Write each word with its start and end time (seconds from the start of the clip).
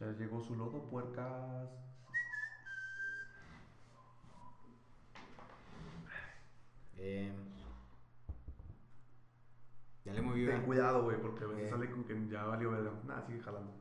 Ya 0.00 0.06
llegó 0.12 0.40
su 0.42 0.54
lodo, 0.54 0.82
puercas. 0.90 1.70
Eh, 6.98 7.32
ya 10.04 10.12
le 10.12 10.22
moví. 10.22 10.46
Ten 10.46 10.62
cuidado, 10.62 11.02
güey, 11.04 11.20
porque 11.20 11.44
a 11.44 11.46
veces 11.48 11.66
Eh. 11.66 11.70
sale 11.70 11.90
con 11.90 12.04
que 12.04 12.28
ya 12.28 12.44
valió 12.44 12.70
verga. 12.70 12.92
Nada, 13.06 13.22
sigue 13.26 13.40
jalando. 13.40 13.72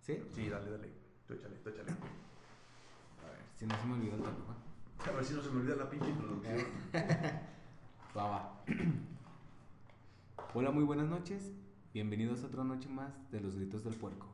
¿Sí? 0.00 0.22
Sí, 0.34 0.48
dale, 0.48 0.70
dale. 0.70 0.92
Tú 1.26 1.34
échale, 1.34 1.56
tú 1.56 1.68
échale. 1.70 1.90
A 1.90 1.94
ver, 3.30 3.38
si 3.56 3.66
no 3.66 3.74
se 3.80 3.86
me 3.86 3.94
olvidó 3.94 4.16
el 4.16 4.22
tono, 4.22 4.36
¿va? 4.48 5.10
A 5.10 5.12
ver 5.14 5.24
si 5.24 5.34
no 5.34 5.42
se 5.42 5.50
me 5.50 5.60
olvida 5.60 5.76
la 5.76 5.90
pinche 5.90 6.08
introducción. 6.10 6.58
Va, 8.16 8.28
va. 8.28 8.64
Hola, 10.54 10.70
muy 10.70 10.84
buenas 10.84 11.08
noches. 11.08 11.52
Bienvenidos 11.92 12.44
a 12.44 12.46
otra 12.46 12.62
noche 12.62 12.88
más 12.88 13.28
de 13.32 13.40
los 13.40 13.56
gritos 13.56 13.82
del 13.82 13.94
puerco. 13.96 14.28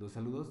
Los 0.00 0.12
saludos. 0.12 0.48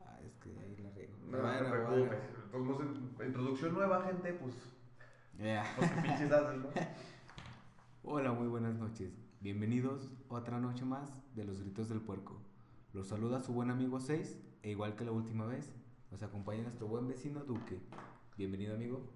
Ah, 0.00 0.18
es 0.24 0.34
que 0.38 0.58
ahí 0.58 0.74
la 0.78 0.90
riego. 0.92 1.12
No, 1.20 1.36
Bueno, 1.38 1.52
no 1.52 1.58
te 1.58 1.70
preocupes. 1.70 3.26
Introducción 3.26 3.74
nueva, 3.74 4.04
gente, 4.04 4.32
pues. 4.32 4.54
Ya. 5.38 5.62
Pues 5.76 5.90
qué 5.90 6.00
pinches 6.00 6.32
haces, 6.32 6.56
¿no? 6.56 6.70
Hola, 8.04 8.32
muy 8.32 8.48
buenas 8.48 8.76
noches. 8.76 9.12
Bienvenidos 9.40 10.10
otra 10.28 10.60
noche 10.60 10.86
más 10.86 11.12
de 11.34 11.44
los 11.44 11.60
gritos 11.60 11.90
del 11.90 12.00
puerco. 12.00 12.40
Los 12.94 13.08
saluda 13.08 13.42
su 13.42 13.52
buen 13.52 13.68
amigo 13.68 14.00
6 14.00 14.40
e 14.62 14.70
igual 14.70 14.96
que 14.96 15.04
la 15.04 15.12
última 15.12 15.44
vez, 15.44 15.76
nos 16.10 16.22
acompaña 16.22 16.62
nuestro 16.62 16.86
buen 16.86 17.06
vecino 17.06 17.40
Duque. 17.40 17.82
Bienvenido, 18.38 18.76
amigo. 18.76 19.10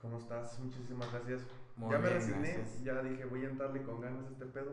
¿Cómo 0.00 0.16
estás? 0.16 0.58
Muchísimas 0.58 1.12
gracias. 1.12 1.46
Muy 1.76 1.90
ya 1.90 1.98
me 1.98 2.08
resigné, 2.08 2.54
gracias. 2.54 2.82
ya 2.82 3.02
dije, 3.02 3.26
voy 3.26 3.44
a 3.44 3.50
entrarle 3.50 3.82
con 3.82 4.00
ganas 4.00 4.24
a 4.24 4.30
este 4.30 4.46
pedo. 4.46 4.72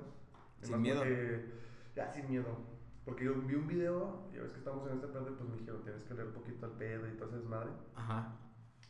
Sin 0.61 0.81
miedo. 0.81 0.99
porque- 0.99 1.51
ya 1.93 2.09
sin 2.09 2.29
miedo. 2.29 2.74
Porque 3.05 3.25
yo 3.25 3.35
vi 3.35 3.53
un 3.55 3.67
video, 3.67 4.27
ya 4.33 4.41
ves 4.41 4.51
que 4.51 4.57
estamos 4.57 4.87
en 4.89 4.95
este 4.95 5.07
pedo, 5.07 5.29
y 5.29 5.33
pues 5.33 5.47
me 5.49 5.57
dijeron, 5.57 5.83
tienes 5.83 6.03
que 6.03 6.13
leer 6.15 6.27
un 6.27 6.33
poquito 6.33 6.65
el 6.65 6.71
pedo 6.73 7.07
y 7.07 7.11
todo 7.11 7.27
ese 7.29 7.37
desmadre. 7.37 7.69
Ajá. 7.95 8.35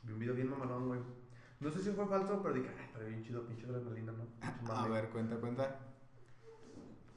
Vi 0.03 0.13
un 0.13 0.19
video 0.19 0.35
bien 0.35 0.49
mamalón, 0.49 0.87
güey. 0.87 1.01
No 1.59 1.69
sé 1.71 1.81
si 1.81 1.91
fue 1.91 2.05
falso, 2.07 2.41
pero 2.41 2.53
dije, 2.55 2.69
ay, 2.79 2.89
pero 2.93 3.07
bien 3.07 3.23
chido, 3.23 3.45
pinche 3.45 3.65
adrenalina, 3.65 4.13
¿no? 4.13 4.25
A 4.41 4.61
mame". 4.61 4.89
ver, 4.93 5.09
cuenta, 5.09 5.35
cuenta. 5.37 5.79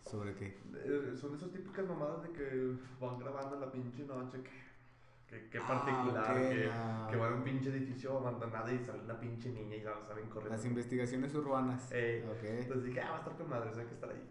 ¿Sobre 0.02 0.34
qué? 0.34 0.56
Eh, 0.74 1.14
Son 1.20 1.34
esas 1.34 1.50
típicas 1.52 1.86
mamadas 1.86 2.22
de 2.22 2.32
que 2.32 2.77
van 3.00 3.18
grabando 3.18 3.60
la 3.60 3.70
pinche 3.70 4.05
noche, 4.06 4.38
que, 4.42 5.38
que, 5.40 5.50
que 5.50 5.58
Ah, 5.58 5.66
particular, 5.66 6.30
ok, 6.36 6.48
que, 6.48 6.66
la- 6.66 7.08
que 7.10 7.16
van 7.16 7.33
a 7.33 7.36
un 7.36 7.44
pinche 7.44 7.68
edificio 7.68 8.16
abandonado 8.18 8.72
y 8.72 8.78
sale 8.78 9.02
una 9.05 9.20
pinche 9.20 9.50
niña 9.50 9.77
y 9.77 9.83
la 9.83 10.00
salen 10.00 10.28
corriendo. 10.30 10.56
Las 10.56 10.64
investigaciones 10.64 11.34
urbanas. 11.34 11.92
Ey, 11.92 12.22
Ok. 12.24 12.42
Entonces 12.42 12.84
dije, 12.86 13.00
ah, 13.02 13.10
va 13.10 13.16
a 13.16 13.18
estar 13.20 13.36
con 13.36 13.50
madre, 13.50 13.70
hay 13.78 13.86
que 13.86 13.94
estar 13.94 14.08
ahí. 14.10 14.22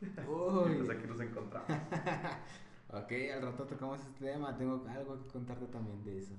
Uy. 0.00 0.08
Pues 0.78 0.90
aquí 0.90 1.06
nos 1.06 1.20
encontramos. 1.20 1.68
Ok, 2.90 3.12
al 3.34 3.42
rato 3.42 3.64
tocamos 3.64 4.00
este 4.00 4.24
tema. 4.24 4.56
Tengo 4.56 4.82
algo 4.88 5.18
que 5.18 5.30
contarte 5.30 5.66
también 5.66 6.02
de 6.04 6.20
eso. 6.20 6.32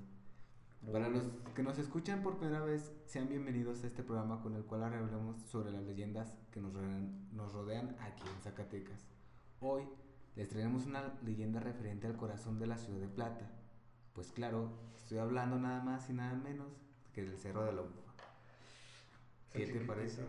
Para 0.90 1.08
los 1.08 1.22
que 1.54 1.62
nos 1.62 1.78
escuchan 1.78 2.24
por 2.24 2.38
primera 2.38 2.64
vez, 2.64 2.92
sean 3.06 3.28
bienvenidos 3.28 3.84
a 3.84 3.86
este 3.86 4.02
programa 4.02 4.42
con 4.42 4.56
el 4.56 4.64
cual 4.64 4.82
hablamos 4.82 5.36
sobre 5.42 5.70
las 5.70 5.84
leyendas 5.84 6.36
que 6.50 6.60
nos 6.60 6.74
rodean, 6.74 7.28
nos 7.32 7.52
rodean 7.52 7.96
aquí 8.00 8.24
en 8.26 8.42
Zacatecas. 8.42 9.06
Hoy 9.60 9.84
les 10.34 10.48
traemos 10.48 10.86
una 10.86 11.20
leyenda 11.22 11.60
referente 11.60 12.08
al 12.08 12.16
corazón 12.16 12.58
de 12.58 12.66
la 12.66 12.78
ciudad 12.78 12.98
de 12.98 13.06
Plata. 13.06 13.48
Pues 14.12 14.32
claro, 14.32 14.72
estoy 14.96 15.18
hablando 15.18 15.56
nada 15.56 15.84
más 15.84 16.10
y 16.10 16.14
nada 16.14 16.34
menos 16.34 16.72
que 17.12 17.22
del 17.22 17.38
Cerro 17.38 17.64
de 17.64 17.74
la 17.74 17.82
Ufa. 17.82 18.00
¿Qué 19.52 19.66
te 19.66 19.80
parece? 19.82 20.24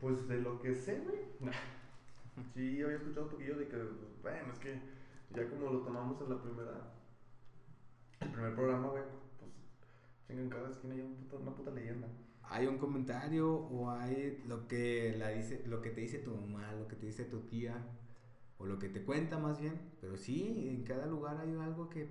Pues 0.00 0.26
de 0.28 0.38
lo 0.40 0.58
que 0.60 0.74
sé, 0.74 1.00
güey. 1.00 1.52
Sí, 2.54 2.82
había 2.82 2.96
escuchado 2.96 3.24
un 3.26 3.30
poquillo 3.32 3.56
de 3.56 3.68
que, 3.68 3.76
bueno, 4.22 4.52
es 4.52 4.58
que 4.58 4.80
ya 5.34 5.48
como 5.48 5.70
lo 5.72 5.80
tomamos 5.82 6.20
en 6.22 6.30
la 6.30 6.42
primera. 6.42 6.92
El 8.20 8.30
primer 8.30 8.54
programa, 8.54 8.88
güey, 8.88 9.02
pues. 9.38 9.50
chinga, 10.26 10.42
en 10.42 10.48
cada 10.50 10.70
esquina 10.70 10.94
hay 10.94 11.00
un 11.00 11.14
puta- 11.16 11.36
una 11.38 11.54
puta 11.54 11.70
leyenda. 11.70 12.08
hay 12.42 12.66
un 12.66 12.78
comentario 12.78 13.52
o 13.54 13.90
hay 13.90 14.42
lo 14.46 14.66
que 14.68 15.14
la 15.18 15.28
dice 15.30 15.62
lo 15.66 15.82
que 15.82 15.90
te 15.90 16.00
dice 16.00 16.18
tu 16.18 16.34
mamá 16.34 16.72
lo 16.72 16.88
que 16.88 16.96
te 16.96 17.06
dice 17.06 17.24
tu 17.24 17.40
tía 17.42 17.76
o 18.58 18.64
lo 18.66 18.78
que 18.78 18.88
te 18.88 19.02
cuenta 19.04 19.38
más 19.38 19.60
bien 19.60 19.78
pero 20.00 20.16
sí 20.16 20.68
en 20.70 20.82
cada 20.84 21.06
lugar 21.06 21.38
hay 21.38 21.52
algo 21.56 21.90
que 21.90 22.08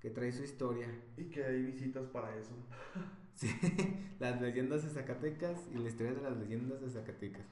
que 0.00 0.10
trae 0.10 0.32
su 0.32 0.42
historia 0.44 0.88
Y 1.16 1.24
que 1.26 1.44
hay 1.44 1.62
visitas 1.62 2.06
para 2.08 2.36
eso. 2.36 2.54
sí 3.34 3.48
las 4.18 4.40
leyendas 4.40 4.82
de 4.84 4.90
Zacatecas 4.90 5.68
y 5.74 5.78
la 5.78 5.88
historia 5.88 6.14
de 6.14 6.22
las 6.22 6.36
leyendas 6.38 6.80
de 6.80 6.90
Zacatecas 6.90 7.46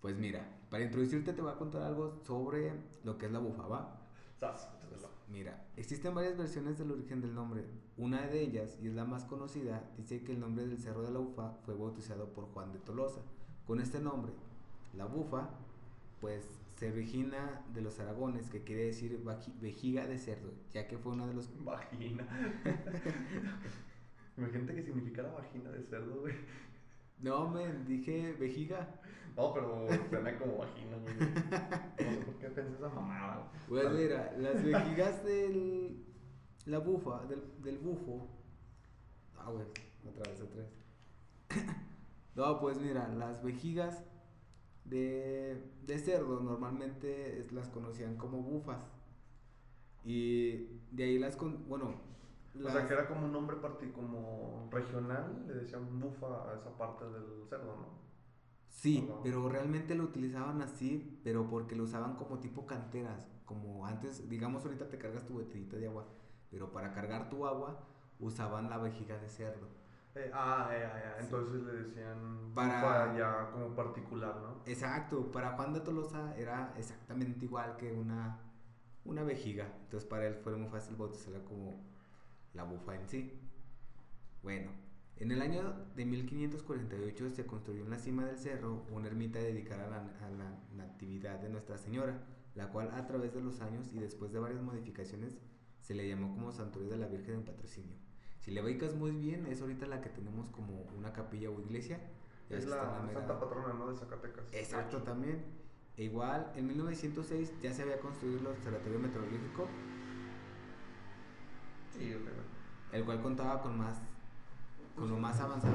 pues 0.00 0.16
mira 0.16 0.46
para 0.70 0.84
introducirte 0.84 1.32
te 1.32 1.40
voy 1.42 1.52
a 1.52 1.56
contar 1.56 1.82
algo 1.82 2.20
sobre 2.24 2.72
lo 3.04 3.16
que 3.16 3.26
es 3.26 3.32
la 3.32 3.38
bufaba 3.38 3.98
échatelo. 4.36 5.08
Mira, 5.28 5.66
existen 5.76 6.14
varias 6.14 6.36
versiones 6.36 6.78
del 6.78 6.92
origen 6.92 7.20
del 7.20 7.34
nombre. 7.34 7.64
Una 7.96 8.26
de 8.26 8.40
ellas, 8.40 8.78
y 8.80 8.88
es 8.88 8.94
la 8.94 9.04
más 9.04 9.24
conocida, 9.24 9.90
dice 9.96 10.22
que 10.22 10.32
el 10.32 10.40
nombre 10.40 10.66
del 10.66 10.78
Cerro 10.78 11.02
de 11.02 11.10
la 11.10 11.18
Ufa 11.18 11.52
fue 11.64 11.74
bautizado 11.74 12.32
por 12.32 12.46
Juan 12.46 12.72
de 12.72 12.78
Tolosa. 12.78 13.20
Con 13.66 13.80
este 13.80 14.00
nombre, 14.00 14.32
la 14.94 15.06
bufa, 15.06 15.50
pues 16.20 16.46
se 16.76 16.90
origina 16.90 17.62
de 17.74 17.82
los 17.82 17.98
aragones, 17.98 18.48
que 18.48 18.62
quiere 18.62 18.84
decir 18.84 19.20
vejiga 19.60 20.06
de 20.06 20.18
cerdo, 20.18 20.52
ya 20.72 20.86
que 20.86 20.96
fue 20.96 21.12
uno 21.12 21.26
de 21.26 21.34
los... 21.34 21.50
Vagina. 21.64 22.26
Imagínate 24.36 24.76
que 24.76 24.82
significara 24.84 25.32
vagina 25.32 25.68
de 25.70 25.82
cerdo, 25.82 26.20
güey. 26.20 26.34
No, 27.18 27.48
me 27.48 27.72
dije 27.84 28.36
vejiga. 28.38 29.00
No, 29.38 29.54
pero 29.54 29.86
suena 30.10 30.36
como 30.38 30.58
vagina, 30.58 30.96
güey. 31.00 31.14
No 31.16 32.10
sé 32.12 32.24
por 32.26 32.34
qué 32.40 32.48
pensé 32.48 32.74
esa 32.74 32.88
mamada. 32.88 33.50
Pues 33.68 33.90
mira, 33.92 34.34
las 34.36 34.62
vejigas 34.64 35.24
del... 35.24 36.04
La 36.66 36.78
bufa, 36.80 37.24
del, 37.26 37.42
del 37.62 37.78
bufo... 37.78 38.28
Ah, 39.38 39.48
güey, 39.50 39.64
otra 40.06 40.30
vez, 40.30 40.40
otra 40.42 40.62
vez. 40.62 40.72
No, 42.34 42.60
pues 42.60 42.78
mira, 42.80 43.08
las 43.08 43.42
vejigas 43.42 44.04
de, 44.84 45.60
de 45.86 45.98
cerdo 45.98 46.40
normalmente 46.40 47.38
es- 47.40 47.50
las 47.52 47.68
conocían 47.68 48.16
como 48.16 48.42
bufas. 48.42 48.84
Y 50.04 50.80
de 50.92 51.04
ahí 51.04 51.18
las... 51.18 51.36
Con, 51.36 51.68
bueno, 51.68 51.94
O 52.64 52.70
sea, 52.70 52.86
que 52.86 52.92
era 52.94 53.06
como 53.08 53.26
un 53.26 53.32
nombre 53.32 53.56
como 53.92 54.68
regional, 54.70 55.44
le 55.46 55.54
decían 55.54 56.00
bufa 56.00 56.50
a 56.50 56.54
esa 56.56 56.70
parte 56.76 57.04
del 57.06 57.44
cerdo, 57.48 57.76
¿no? 57.76 58.08
Sí, 58.68 59.10
pero 59.22 59.48
realmente 59.48 59.94
lo 59.94 60.04
utilizaban 60.04 60.62
así, 60.62 61.20
pero 61.24 61.48
porque 61.48 61.74
lo 61.74 61.84
usaban 61.84 62.14
como 62.16 62.38
tipo 62.38 62.66
canteras, 62.66 63.26
como 63.44 63.86
antes, 63.86 64.28
digamos 64.28 64.64
ahorita 64.64 64.88
te 64.88 64.98
cargas 64.98 65.26
tu 65.26 65.34
botellita 65.34 65.76
de 65.76 65.88
agua, 65.88 66.06
pero 66.50 66.70
para 66.70 66.92
cargar 66.92 67.28
tu 67.28 67.46
agua 67.46 67.80
usaban 68.20 68.70
la 68.70 68.78
vejiga 68.78 69.16
de 69.18 69.28
cerdo. 69.28 69.66
Eh, 70.14 70.30
ah, 70.34 70.68
eh, 70.72 70.88
Sí. 71.18 71.24
entonces 71.24 71.62
le 71.62 71.72
decían 71.84 72.50
Para- 72.54 73.16
ya 73.16 73.50
como 73.52 73.74
particular, 73.74 74.36
¿no? 74.36 74.62
Exacto, 74.66 75.30
para 75.30 75.52
Juan 75.56 75.72
de 75.72 75.80
Tolosa 75.80 76.34
era 76.36 76.72
exactamente 76.76 77.44
igual 77.44 77.76
que 77.76 77.92
una, 77.92 78.38
una 79.04 79.22
vejiga, 79.22 79.66
entonces 79.84 80.08
para 80.08 80.26
él 80.26 80.34
fue 80.34 80.56
muy 80.56 80.68
fácil 80.68 80.96
bautizarla 80.96 81.44
como 81.44 81.84
la 82.54 82.64
bufa 82.64 82.94
en 82.96 83.08
sí. 83.08 83.40
Bueno, 84.42 84.70
en 85.20 85.32
el 85.32 85.42
año 85.42 85.74
de 85.96 86.04
1548 86.04 87.30
se 87.30 87.46
construyó 87.46 87.82
en 87.84 87.90
la 87.90 87.98
cima 87.98 88.24
del 88.24 88.38
cerro 88.38 88.84
una 88.92 89.08
ermita 89.08 89.38
dedicada 89.38 89.86
a 89.86 89.90
la, 89.90 90.26
a 90.26 90.30
la 90.30 90.58
Natividad 90.76 91.40
de 91.40 91.48
Nuestra 91.48 91.76
Señora, 91.78 92.20
la 92.54 92.68
cual 92.70 92.90
a 92.92 93.06
través 93.06 93.34
de 93.34 93.40
los 93.40 93.60
años 93.60 93.90
y 93.92 93.98
después 93.98 94.32
de 94.32 94.38
varias 94.38 94.62
modificaciones 94.62 95.38
se 95.80 95.94
le 95.94 96.08
llamó 96.08 96.32
como 96.34 96.52
Santuario 96.52 96.90
de 96.90 96.98
la 96.98 97.06
Virgen 97.08 97.34
en 97.36 97.44
Patrocinio. 97.44 97.96
Si 98.40 98.50
le 98.52 98.62
ubicas 98.62 98.94
muy 98.94 99.10
bien, 99.10 99.46
es 99.46 99.60
ahorita 99.60 99.86
la 99.86 100.00
que 100.00 100.08
tenemos 100.08 100.48
como 100.50 100.82
una 100.96 101.12
capilla 101.12 101.50
o 101.50 101.60
iglesia. 101.60 102.00
Es 102.48 102.66
la 102.66 103.00
mera- 103.06 103.20
santa 103.20 103.38
patrona, 103.40 103.74
¿no? 103.74 103.90
De 103.90 103.96
Zacatecas. 103.96 104.52
Exacto, 104.54 105.02
también. 105.02 105.44
E 105.96 106.04
igual, 106.04 106.52
en 106.54 106.66
1906 106.68 107.52
ya 107.60 107.72
se 107.74 107.82
había 107.82 107.98
construido 107.98 108.38
el 108.38 108.46
Observatorio 108.46 108.98
Meteorológico, 109.00 109.66
Sí, 111.90 112.14
el 112.92 113.04
cual 113.04 113.20
contaba 113.20 113.60
con 113.60 113.76
más, 113.76 114.00
con 114.98 115.08
lo 115.10 115.16
más 115.18 115.38
avanzado. 115.40 115.74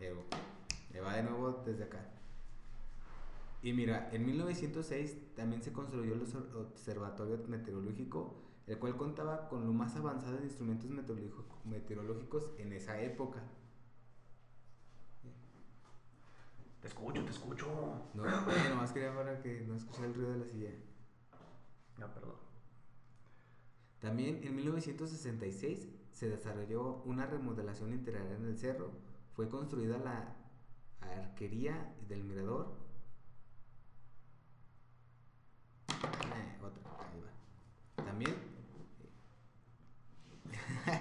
Evo, 0.00 0.22
le 0.92 1.00
va 1.00 1.14
de 1.16 1.22
nuevo 1.24 1.62
desde 1.64 1.84
acá. 1.84 2.08
Y 3.62 3.72
mira, 3.72 4.08
en 4.12 4.26
1906 4.26 5.34
también 5.36 5.62
se 5.62 5.72
construyó 5.72 6.14
el 6.14 6.22
obser- 6.26 6.54
Observatorio 6.54 7.38
Meteorológico, 7.46 8.34
el 8.66 8.78
cual 8.78 8.96
contaba 8.96 9.48
con 9.48 9.64
lo 9.66 9.72
más 9.72 9.94
avanzado 9.96 10.38
en 10.38 10.44
instrumentos 10.44 10.90
meteorológico- 10.90 11.60
meteorológicos 11.64 12.50
en 12.58 12.72
esa 12.72 13.00
época. 13.00 13.42
Te 16.80 16.88
escucho, 16.88 17.24
te 17.24 17.30
escucho. 17.30 17.66
No, 18.14 18.22
bueno, 18.22 18.74
más 18.76 18.90
quería 18.92 19.14
para 19.14 19.40
que 19.40 19.60
no 19.60 19.76
escuchara 19.76 20.06
el 20.06 20.14
ruido 20.14 20.32
de 20.32 20.38
la 20.38 20.46
silla. 20.46 20.70
Ah, 22.00 22.12
perdón. 22.12 22.34
También 24.00 24.40
en 24.42 24.56
1966 24.56 25.86
se 26.12 26.28
desarrolló 26.28 27.02
una 27.04 27.26
remodelación 27.26 27.92
interior 27.92 28.26
en 28.32 28.44
el 28.44 28.56
cerro, 28.56 28.92
fue 29.34 29.48
construida 29.48 29.98
la 29.98 30.36
arquería 31.00 31.94
del 32.08 32.24
mirador. 32.24 32.74
Eh, 35.88 36.58
otra, 36.62 36.82
ahí 37.00 37.20
va. 37.20 38.04
También. 38.04 38.34
Eh, 40.86 41.00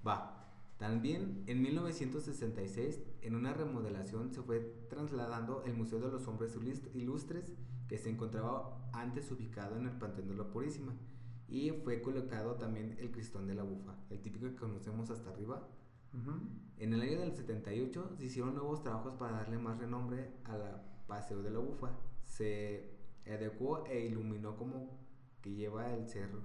va. 0.06 0.32
También 0.78 1.42
en 1.46 1.62
1966, 1.62 3.00
en 3.22 3.34
una 3.34 3.54
remodelación, 3.54 4.32
se 4.32 4.42
fue 4.42 4.60
trasladando 4.90 5.64
el 5.64 5.74
Museo 5.74 5.98
de 6.00 6.10
los 6.10 6.28
Hombres 6.28 6.54
Ilustres, 6.94 7.50
que 7.88 7.98
se 7.98 8.10
encontraba 8.10 8.88
antes 8.92 9.30
ubicado 9.30 9.76
en 9.76 9.86
el 9.86 9.98
Panteón 9.98 10.28
de 10.28 10.36
la 10.36 10.44
Purísima. 10.44 10.92
Y 11.48 11.70
fue 11.70 12.02
colocado 12.02 12.56
también 12.56 12.96
el 12.98 13.12
Cristón 13.12 13.46
de 13.46 13.54
la 13.54 13.62
Bufa, 13.62 13.94
el 14.10 14.20
típico 14.20 14.46
que 14.46 14.56
conocemos 14.56 15.10
hasta 15.10 15.30
arriba. 15.30 15.68
En 16.78 16.94
el 16.94 17.02
año 17.02 17.20
del 17.20 17.34
78 17.34 18.14
se 18.16 18.24
hicieron 18.24 18.54
nuevos 18.54 18.82
trabajos 18.82 19.14
para 19.16 19.38
darle 19.38 19.58
más 19.58 19.78
renombre 19.78 20.30
a 20.44 20.56
la 20.56 20.82
Paseo 21.06 21.42
de 21.42 21.50
la 21.50 21.58
Bufa. 21.58 21.90
Se 22.24 22.96
adecuó 23.26 23.84
e 23.86 24.06
iluminó 24.06 24.56
como 24.56 24.98
que 25.42 25.54
lleva 25.54 25.92
el 25.92 26.08
cerro. 26.08 26.40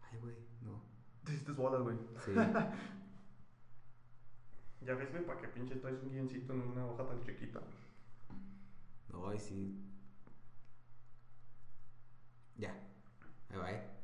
Ay, 0.00 0.18
güey, 0.20 0.36
no. 0.62 0.80
Te 1.24 1.32
hiciste 1.32 1.52
bolas, 1.52 1.82
güey. 1.82 1.98
Sí. 2.24 2.32
ya 4.86 4.94
ves, 4.94 5.10
güey, 5.10 5.26
para 5.26 5.40
qué 5.40 5.48
pinche 5.48 5.76
traes 5.76 6.02
un 6.02 6.10
guioncito 6.10 6.52
en 6.52 6.62
una 6.62 6.86
hoja 6.86 7.06
tan 7.06 7.20
chiquita. 7.20 7.60
Ay, 9.26 9.38
sí. 9.38 9.84
Ya. 12.56 12.72
Ahí 13.50 13.58
va, 13.58 13.72
eh. 13.72 13.97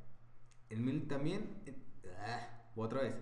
En 0.75 0.85
mil, 0.85 1.07
también. 1.07 1.63
ah, 2.19 2.65
otra 2.75 3.03
vez. 3.03 3.15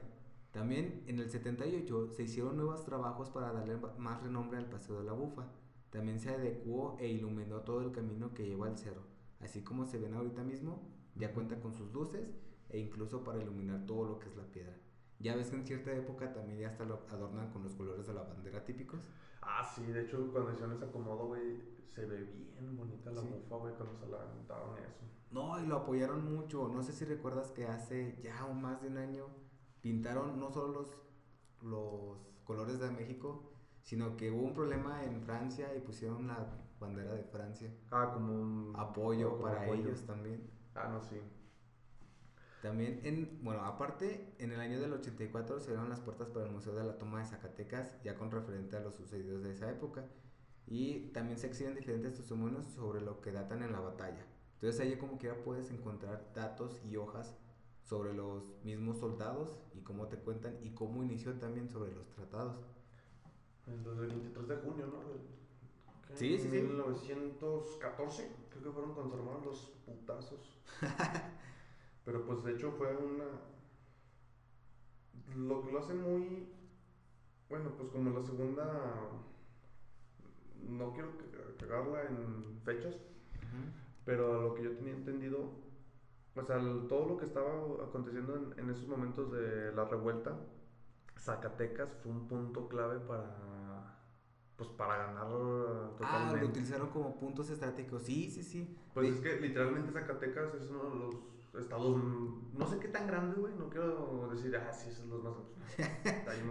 También 0.52 1.04
en 1.06 1.18
el 1.18 1.30
78 1.30 2.08
se 2.08 2.22
hicieron 2.22 2.56
nuevos 2.56 2.84
trabajos 2.84 3.28
para 3.28 3.52
darle 3.52 3.76
más 3.98 4.22
renombre 4.22 4.56
al 4.56 4.70
Paseo 4.70 4.98
de 4.98 5.04
la 5.04 5.12
Bufa. 5.12 5.48
También 5.90 6.18
se 6.18 6.30
adecuó 6.30 6.96
e 6.98 7.08
iluminó 7.08 7.60
todo 7.60 7.82
el 7.82 7.92
camino 7.92 8.32
que 8.32 8.46
lleva 8.46 8.68
al 8.68 8.78
cerro. 8.78 9.02
Así 9.40 9.62
como 9.62 9.84
se 9.84 9.98
ven 9.98 10.14
ahorita 10.14 10.42
mismo, 10.42 10.88
ya 11.14 11.34
cuenta 11.34 11.60
con 11.60 11.74
sus 11.74 11.92
luces 11.92 12.30
e 12.70 12.78
incluso 12.78 13.22
para 13.22 13.42
iluminar 13.42 13.84
todo 13.84 14.06
lo 14.06 14.18
que 14.18 14.30
es 14.30 14.36
la 14.36 14.44
piedra. 14.44 14.74
Ya 15.18 15.36
ves 15.36 15.50
que 15.50 15.56
en 15.56 15.66
cierta 15.66 15.92
época 15.92 16.32
también 16.32 16.58
ya 16.58 16.68
hasta 16.68 16.84
lo 16.84 17.02
adornan 17.10 17.50
con 17.50 17.64
los 17.64 17.74
colores 17.74 18.06
de 18.06 18.14
la 18.14 18.22
bandera 18.22 18.64
típicos. 18.64 19.00
Ah, 19.42 19.62
sí, 19.74 19.84
de 19.84 20.04
hecho 20.04 20.32
cuando 20.32 20.52
hicieron 20.52 20.74
ese 20.74 20.86
acomodo, 20.86 21.26
güey, 21.26 21.60
se 21.94 22.06
ve 22.06 22.24
bien 22.24 22.76
bonita 22.78 23.10
la 23.10 23.20
bufa, 23.20 23.56
güey, 23.56 23.74
cuando 23.74 23.94
se 23.98 24.06
la 24.06 24.22
aventaron 24.22 24.78
eso. 24.78 25.04
No, 25.32 25.58
y 25.58 25.66
lo 25.66 25.76
apoyaron 25.78 26.32
mucho. 26.32 26.68
No 26.68 26.82
sé 26.82 26.92
si 26.92 27.04
recuerdas 27.04 27.50
que 27.50 27.66
hace 27.66 28.18
ya 28.22 28.44
o 28.44 28.52
más 28.52 28.82
de 28.82 28.88
un 28.88 28.98
año 28.98 29.26
pintaron 29.80 30.38
no 30.38 30.50
solo 30.52 30.72
los, 30.72 30.88
los 31.62 32.18
colores 32.44 32.78
de 32.78 32.90
México, 32.90 33.50
sino 33.82 34.16
que 34.16 34.30
hubo 34.30 34.42
un 34.42 34.54
problema 34.54 35.04
en 35.04 35.22
Francia 35.22 35.74
y 35.74 35.80
pusieron 35.80 36.28
la 36.28 36.46
bandera 36.78 37.14
de 37.14 37.24
Francia. 37.24 37.70
Ah, 37.90 38.10
como 38.12 38.34
un 38.34 38.72
apoyo 38.76 39.40
para 39.40 39.66
ellos 39.68 40.04
también. 40.06 40.50
Ah, 40.74 40.88
no, 40.88 41.02
sí. 41.02 41.20
También, 42.60 43.00
en, 43.02 43.40
bueno, 43.42 43.64
aparte, 43.64 44.34
en 44.38 44.52
el 44.52 44.60
año 44.60 44.80
del 44.80 44.92
84 44.92 45.58
se 45.58 45.70
abrieron 45.70 45.90
las 45.90 46.00
puertas 46.00 46.28
para 46.28 46.46
el 46.46 46.52
Museo 46.52 46.74
de 46.74 46.84
la 46.84 46.96
Toma 46.96 47.18
de 47.18 47.26
Zacatecas, 47.26 48.00
ya 48.04 48.14
con 48.16 48.30
referente 48.30 48.76
a 48.76 48.80
los 48.80 48.94
sucedidos 48.94 49.42
de 49.42 49.50
esa 49.50 49.68
época. 49.68 50.04
Y 50.66 51.10
también 51.12 51.38
se 51.38 51.48
exhiben 51.48 51.74
diferentes 51.74 52.14
testimonios 52.14 52.68
sobre 52.68 53.00
lo 53.00 53.20
que 53.20 53.32
datan 53.32 53.64
en 53.64 53.72
la 53.72 53.80
batalla. 53.80 54.24
Entonces, 54.62 54.80
ahí 54.80 54.96
como 54.96 55.18
que 55.18 55.26
ya 55.26 55.34
puedes 55.42 55.72
encontrar 55.72 56.30
datos 56.36 56.80
y 56.84 56.96
hojas 56.96 57.34
sobre 57.82 58.14
los 58.14 58.44
mismos 58.62 58.98
soldados 58.98 59.58
y 59.74 59.80
cómo 59.80 60.06
te 60.06 60.18
cuentan 60.18 60.56
y 60.62 60.70
cómo 60.70 61.02
inició 61.02 61.34
también 61.34 61.68
sobre 61.68 61.92
los 61.92 62.08
tratados. 62.10 62.60
El 63.66 63.82
23 63.82 64.46
de 64.46 64.56
junio, 64.58 64.86
¿no? 64.86 65.00
Sí, 66.14 66.38
sí, 66.38 66.48
sí. 66.48 66.60
1914, 66.60 68.30
creo 68.50 68.62
que 68.62 68.70
fueron 68.70 68.94
cuando 68.94 69.12
se 69.12 69.20
armaron 69.20 69.44
los 69.44 69.58
putazos. 69.84 70.60
Pero 72.04 72.24
pues 72.24 72.44
de 72.44 72.52
hecho 72.52 72.70
fue 72.70 72.96
una... 72.96 73.24
Lo 75.34 75.60
que 75.64 75.72
lo 75.72 75.80
hace 75.80 75.94
muy... 75.94 76.46
Bueno, 77.48 77.72
pues 77.76 77.88
como 77.88 78.16
la 78.16 78.24
segunda... 78.24 79.10
No 80.68 80.92
quiero 80.92 81.10
cagarla 81.58 82.04
en 82.04 82.60
fechas, 82.64 82.94
pero 84.04 84.42
lo 84.42 84.54
que 84.54 84.64
yo 84.64 84.72
tenía 84.76 84.94
entendido, 84.94 85.50
o 86.34 86.44
sea, 86.44 86.58
todo 86.88 87.06
lo 87.08 87.16
que 87.16 87.26
estaba 87.26 87.50
aconteciendo 87.84 88.36
en, 88.36 88.58
en 88.58 88.70
esos 88.70 88.86
momentos 88.88 89.32
de 89.32 89.72
la 89.72 89.84
revuelta, 89.84 90.38
Zacatecas 91.18 91.94
fue 92.02 92.12
un 92.12 92.26
punto 92.26 92.68
clave 92.68 92.98
para 93.00 93.52
pues 94.56 94.68
para 94.70 94.96
ganar 94.96 95.26
totalmente. 95.96 96.38
Ah, 96.38 96.40
lo 96.40 96.46
utilizaron 96.48 96.90
como 96.90 97.18
puntos 97.18 97.50
estratégicos. 97.50 98.02
Sí, 98.02 98.30
sí, 98.30 98.42
sí. 98.42 98.76
Pues 98.94 99.08
es 99.08 99.20
que 99.20 99.40
literalmente 99.40 99.92
Zacatecas 99.92 100.54
es 100.54 100.68
uno 100.70 100.84
de 100.84 100.96
los 100.96 101.64
estados, 101.64 101.96
no 102.52 102.66
sé 102.66 102.78
qué 102.78 102.88
tan 102.88 103.06
grande, 103.06 103.40
güey, 103.40 103.54
no 103.54 103.68
quiero 103.68 104.28
decir, 104.30 104.56
ah, 104.56 104.72
sí, 104.72 104.90
son 104.92 105.10
los 105.10 105.22
más... 105.22 105.34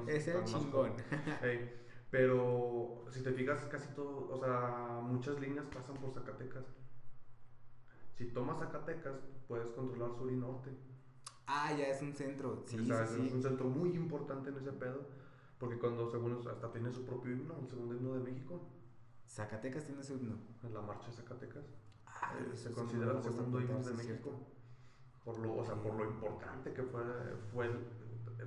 es 0.07 0.27
el 0.27 0.44
chingón. 0.44 0.94
pero 2.12 3.06
si 3.09 3.24
te 3.24 3.31
fijas, 3.31 3.65
casi 3.65 3.94
todo, 3.94 4.30
o 4.30 4.38
sea, 4.38 5.00
muchas 5.01 5.39
líneas 5.39 5.65
pasan 5.74 5.95
por 5.95 6.12
Zacatecas. 6.12 6.65
Si 8.21 8.27
tomas 8.27 8.59
Zacatecas, 8.59 9.15
puedes 9.47 9.71
controlar 9.71 10.15
sur 10.15 10.31
y 10.31 10.35
norte. 10.35 10.69
Ah, 11.47 11.73
ya 11.75 11.88
es 11.88 12.03
un 12.03 12.13
centro, 12.13 12.63
sí, 12.68 12.77
o 12.79 13.07
sí, 13.07 13.25
Es 13.25 13.33
un 13.33 13.41
centro 13.41 13.68
muy 13.68 13.95
importante 13.95 14.51
en 14.51 14.57
ese 14.57 14.71
pedo, 14.73 15.07
porque 15.57 15.79
cuando, 15.79 16.07
según, 16.07 16.47
hasta 16.47 16.71
tiene 16.71 16.91
su 16.91 17.03
propio 17.03 17.31
himno, 17.31 17.57
el 17.59 17.68
segundo 17.68 17.95
himno 17.95 18.13
de 18.13 18.19
México. 18.19 18.62
Zacatecas 19.27 19.85
tiene 19.85 20.03
su 20.03 20.13
himno. 20.13 20.35
En 20.62 20.71
la 20.71 20.81
marcha 20.81 21.07
de 21.07 21.13
Zacatecas. 21.13 21.65
Ah, 22.06 22.35
se 22.53 22.71
considera 22.71 23.13
el 23.13 23.23
segundo 23.23 23.59
himno 23.59 23.81
de 23.81 23.94
México 23.94 24.31
por 25.25 25.39
lo, 25.39 25.56
o 25.56 25.65
sea, 25.65 25.73
por 25.73 25.95
lo 25.95 26.06
importante 26.06 26.73
que 26.73 26.83
fue, 26.83 27.01
fue 27.51 27.71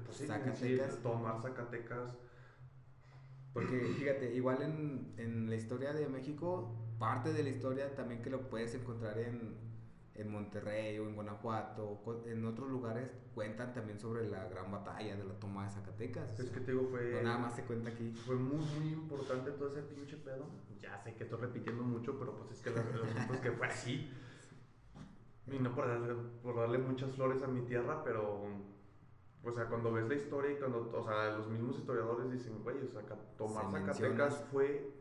pues 0.04 0.16
sí, 0.16 0.26
Zacatecas. 0.26 0.98
tomar 1.02 1.42
Zacatecas. 1.42 2.16
Porque 3.52 3.80
fíjate, 3.98 4.34
igual 4.36 4.62
en, 4.62 5.14
en, 5.16 5.50
la 5.50 5.56
historia 5.56 5.92
de 5.92 6.08
México, 6.08 6.76
parte 7.00 7.32
de 7.32 7.42
la 7.42 7.48
historia 7.48 7.92
también 7.96 8.22
que 8.22 8.30
lo 8.30 8.48
puedes 8.48 8.72
encontrar 8.76 9.18
en, 9.18 9.63
en 10.14 10.30
Monterrey 10.30 10.98
o 10.98 11.08
en 11.08 11.14
Guanajuato, 11.14 12.00
en 12.26 12.44
otros 12.44 12.68
lugares, 12.68 13.10
cuentan 13.34 13.74
también 13.74 13.98
sobre 13.98 14.28
la 14.28 14.48
gran 14.48 14.70
batalla 14.70 15.16
de 15.16 15.24
la 15.24 15.34
toma 15.34 15.64
de 15.64 15.70
Zacatecas. 15.70 16.38
Es 16.38 16.50
que 16.50 16.60
te 16.60 16.72
digo, 16.72 16.86
fue. 16.88 17.20
nada 17.22 17.38
más 17.38 17.56
se 17.56 17.64
cuenta 17.64 17.90
aquí. 17.90 18.12
Fue 18.24 18.36
muy, 18.36 18.64
muy 18.78 18.92
importante 18.92 19.50
todo 19.52 19.68
ese 19.68 19.82
pinche 19.82 20.16
pedo. 20.18 20.46
Ya 20.80 20.96
sé 20.98 21.14
que 21.14 21.24
estoy 21.24 21.40
repitiendo 21.40 21.82
mucho, 21.82 22.16
pero 22.18 22.36
pues 22.36 22.52
es 22.52 22.60
que 22.60 22.70
los 22.70 23.40
que 23.40 23.50
fue 23.52 23.66
así. 23.66 24.10
Y 25.46 25.58
no 25.58 25.74
por 25.74 25.88
darle, 25.88 26.14
por 26.42 26.56
darle 26.56 26.78
muchas 26.78 27.10
flores 27.12 27.42
a 27.42 27.48
mi 27.48 27.62
tierra, 27.62 28.02
pero. 28.04 28.44
O 29.46 29.52
sea, 29.52 29.66
cuando 29.66 29.92
ves 29.92 30.08
la 30.08 30.14
historia 30.14 30.52
y 30.52 30.56
cuando. 30.56 30.90
O 30.92 31.04
sea, 31.04 31.36
los 31.36 31.48
mismos 31.48 31.76
historiadores 31.76 32.30
dicen, 32.30 32.62
güey, 32.62 32.78
o 32.78 32.88
sea, 32.88 33.02
tomar 33.36 33.70
Zacatecas 33.70 34.44
fue 34.52 34.94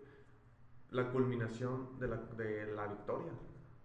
la 0.89 1.12
culminación 1.12 2.00
de 2.00 2.08
la, 2.08 2.17
de 2.17 2.74
la 2.74 2.88
victoria. 2.88 3.32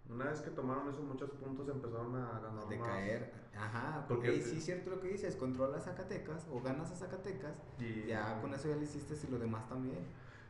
Una 0.08 0.24
vez 0.24 0.40
que 0.40 0.50
tomaron 0.50 0.88
esos 0.88 1.04
muchos 1.04 1.30
puntos 1.30 1.68
empezaron 1.68 2.16
a 2.16 2.40
ganar 2.40 2.66
de 2.68 2.78
caer. 2.78 3.32
Ajá, 3.54 4.04
porque 4.08 4.40
sí 4.40 4.56
es 4.56 4.64
cierto 4.64 4.90
lo 4.90 5.00
que 5.00 5.08
dices, 5.08 5.36
controlas 5.36 5.84
Zacatecas 5.84 6.46
o 6.50 6.60
ganas 6.62 6.90
a 6.92 6.96
Zacatecas, 6.96 7.56
y 7.78 8.06
ya 8.06 8.40
con 8.40 8.54
eso 8.54 8.68
ya 8.68 8.76
le 8.76 8.84
hiciste 8.84 9.14
y 9.26 9.30
lo 9.30 9.38
demás 9.38 9.68
también. 9.68 9.98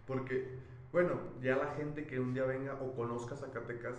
Porque, 0.06 0.58
bueno, 0.92 1.18
ya 1.42 1.56
la 1.56 1.74
gente 1.74 2.06
que 2.06 2.20
un 2.20 2.34
día 2.34 2.44
venga 2.44 2.74
o 2.74 2.94
conozca 2.94 3.34
Zacatecas 3.34 3.96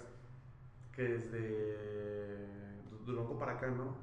que 0.94 1.04
desde 1.04 1.78
Durango 3.06 3.38
para 3.38 3.54
acá, 3.54 3.70
¿no? 3.70 3.96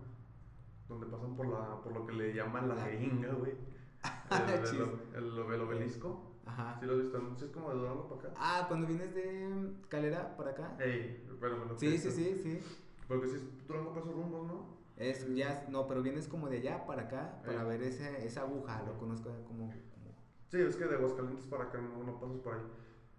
Donde 0.88 1.06
pasan 1.06 1.36
por, 1.36 1.48
la, 1.48 1.80
por 1.82 1.92
lo 1.92 2.06
que 2.06 2.12
le 2.12 2.34
llaman 2.34 2.68
la 2.68 2.76
jeringa, 2.76 3.32
güey. 3.32 3.54
El, 4.30 5.24
el, 5.24 5.52
el, 5.52 5.60
obelisco. 5.60 6.25
Ajá. 6.46 6.76
¿Sí 6.80 6.86
lo 6.86 6.92
has 6.92 7.02
visto? 7.02 7.34
¿Sí 7.38 7.44
es 7.44 7.50
como 7.50 7.70
de 7.70 7.76
Durango 7.76 8.08
para 8.08 8.20
acá? 8.20 8.34
Ah, 8.36 8.64
cuando 8.68 8.86
vienes 8.86 9.14
de 9.14 9.72
Calera 9.88 10.36
para 10.36 10.52
acá. 10.52 10.76
Ey, 10.78 11.26
pero 11.40 11.58
bueno. 11.58 11.78
Sí, 11.78 11.98
sí, 11.98 12.10
sí, 12.10 12.40
sí. 12.42 12.60
Porque 13.08 13.28
si 13.28 13.36
es 13.36 13.66
Durango 13.66 13.90
para 13.90 14.02
esos 14.02 14.14
rumbos, 14.14 14.46
¿no? 14.46 14.76
Es, 14.96 15.34
ya, 15.34 15.66
no, 15.68 15.86
pero 15.86 16.02
vienes 16.02 16.26
como 16.26 16.48
de 16.48 16.58
allá 16.58 16.86
para 16.86 17.02
acá 17.02 17.42
para 17.44 17.64
ver 17.64 17.82
ese, 17.82 18.24
esa 18.24 18.42
aguja, 18.42 18.82
lo 18.86 18.98
conozco 18.98 19.28
como, 19.46 19.68
como... 19.68 20.14
Sí, 20.48 20.58
es 20.58 20.76
que 20.76 20.86
de 20.86 20.94
Aguascalientes 20.94 21.44
para 21.46 21.64
acá 21.64 21.78
no, 21.78 22.02
no 22.02 22.18
pasas 22.18 22.38
por 22.38 22.54
ahí. 22.54 22.62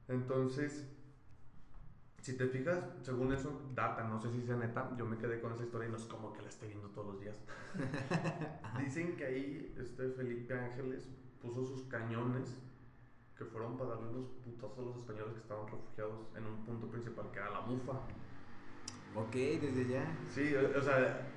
Entonces, 0.07 0.87
si 2.21 2.33
te 2.35 2.47
fijas, 2.47 2.83
según 3.03 3.31
eso, 3.31 3.61
data, 3.75 4.03
no 4.05 4.19
sé 4.19 4.31
si 4.31 4.41
sea 4.41 4.55
neta, 4.55 4.91
yo 4.97 5.05
me 5.05 5.17
quedé 5.17 5.39
con 5.39 5.53
esa 5.53 5.63
historia 5.63 5.87
y 5.87 5.91
no 5.91 5.97
es 5.97 6.05
como 6.05 6.33
que 6.33 6.41
la 6.41 6.49
esté 6.49 6.67
viendo 6.67 6.89
todos 6.89 7.13
los 7.13 7.21
días. 7.21 7.39
Dicen 8.83 9.15
que 9.15 9.25
ahí 9.25 9.75
este 9.77 10.09
Felipe 10.09 10.57
Ángeles 10.57 11.07
puso 11.39 11.63
sus 11.63 11.83
cañones 11.83 12.57
que 13.37 13.45
fueron 13.45 13.77
para 13.77 13.91
darle 13.91 14.09
unos 14.09 14.29
putazos 14.43 14.79
a 14.79 14.81
los 14.81 14.97
españoles 14.97 15.33
que 15.33 15.39
estaban 15.41 15.67
refugiados 15.67 16.27
en 16.35 16.45
un 16.45 16.65
punto 16.65 16.87
principal 16.87 17.29
que 17.31 17.39
era 17.39 17.51
la 17.51 17.61
mufa. 17.61 17.93
Ok, 19.15 19.33
desde 19.33 19.87
ya. 19.87 20.17
Sí, 20.33 20.53
o, 20.55 20.81
sea, 20.81 21.27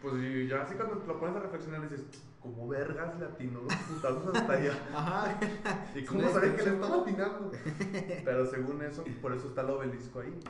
pues 0.00 0.48
ya 0.48 0.62
así 0.62 0.74
cuando 0.74 0.98
te 0.98 1.06
lo 1.06 1.20
pones 1.20 1.36
a 1.36 1.40
reflexionar 1.40 1.82
dices, 1.82 2.04
como 2.40 2.68
vergas 2.68 3.18
le 3.18 3.26
atinó 3.26 3.60
los 3.60 3.74
putazos 3.74 4.34
hasta 4.34 4.52
allá. 4.52 4.72
Ajá. 4.94 5.40
¿Y 5.94 6.04
cómo 6.04 6.28
sabía 6.30 6.56
que 6.56 6.62
le 6.62 6.70
estaba 6.70 7.02
atinando? 7.02 7.52
Pero 8.24 8.46
según 8.46 8.82
eso, 8.82 9.04
por 9.20 9.32
eso 9.32 9.48
está 9.48 9.60
el 9.60 9.70
obelisco 9.70 10.20
ahí. 10.20 10.40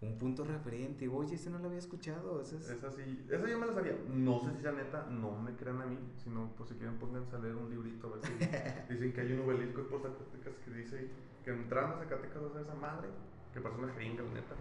Un 0.00 0.18
punto 0.18 0.44
referente. 0.44 1.08
Oye, 1.08 1.36
ese 1.36 1.50
no 1.50 1.58
lo 1.58 1.66
había 1.66 1.78
escuchado. 1.78 2.40
Ese 2.40 2.56
es... 2.56 2.68
Esa 2.68 2.90
sí, 2.90 3.24
esa 3.30 3.48
yo 3.48 3.58
me 3.58 3.66
la 3.66 3.72
sabía. 3.72 3.96
No 4.08 4.40
sé 4.40 4.52
si 4.54 4.62
sea 4.62 4.72
neta, 4.72 5.06
no 5.10 5.40
me 5.40 5.54
crean 5.56 5.80
a 5.80 5.86
mí, 5.86 5.98
sino 6.22 6.50
pues 6.56 6.68
si 6.68 6.74
quieren 6.76 6.98
pónganse 6.98 7.34
a 7.36 7.38
leer 7.38 7.56
un 7.56 7.70
librito 7.70 8.08
a 8.08 8.16
ver 8.16 8.20
si 8.26 8.32
dicen 8.94 9.12
que 9.12 9.20
hay 9.20 9.32
un 9.32 9.40
obelisco 9.40 9.82
por 9.84 10.02
Zacatecas 10.02 10.54
que 10.64 10.70
dice 10.70 11.08
que 11.44 11.50
entrando 11.50 11.96
a 11.96 11.98
Zacatecas 12.00 12.42
a 12.42 12.52
ser 12.52 12.62
esa 12.62 12.74
madre, 12.74 13.08
que 13.54 13.60
parece 13.60 13.80
una 13.80 13.92
jeringa, 13.94 14.22
la 14.22 14.34
neta. 14.34 14.54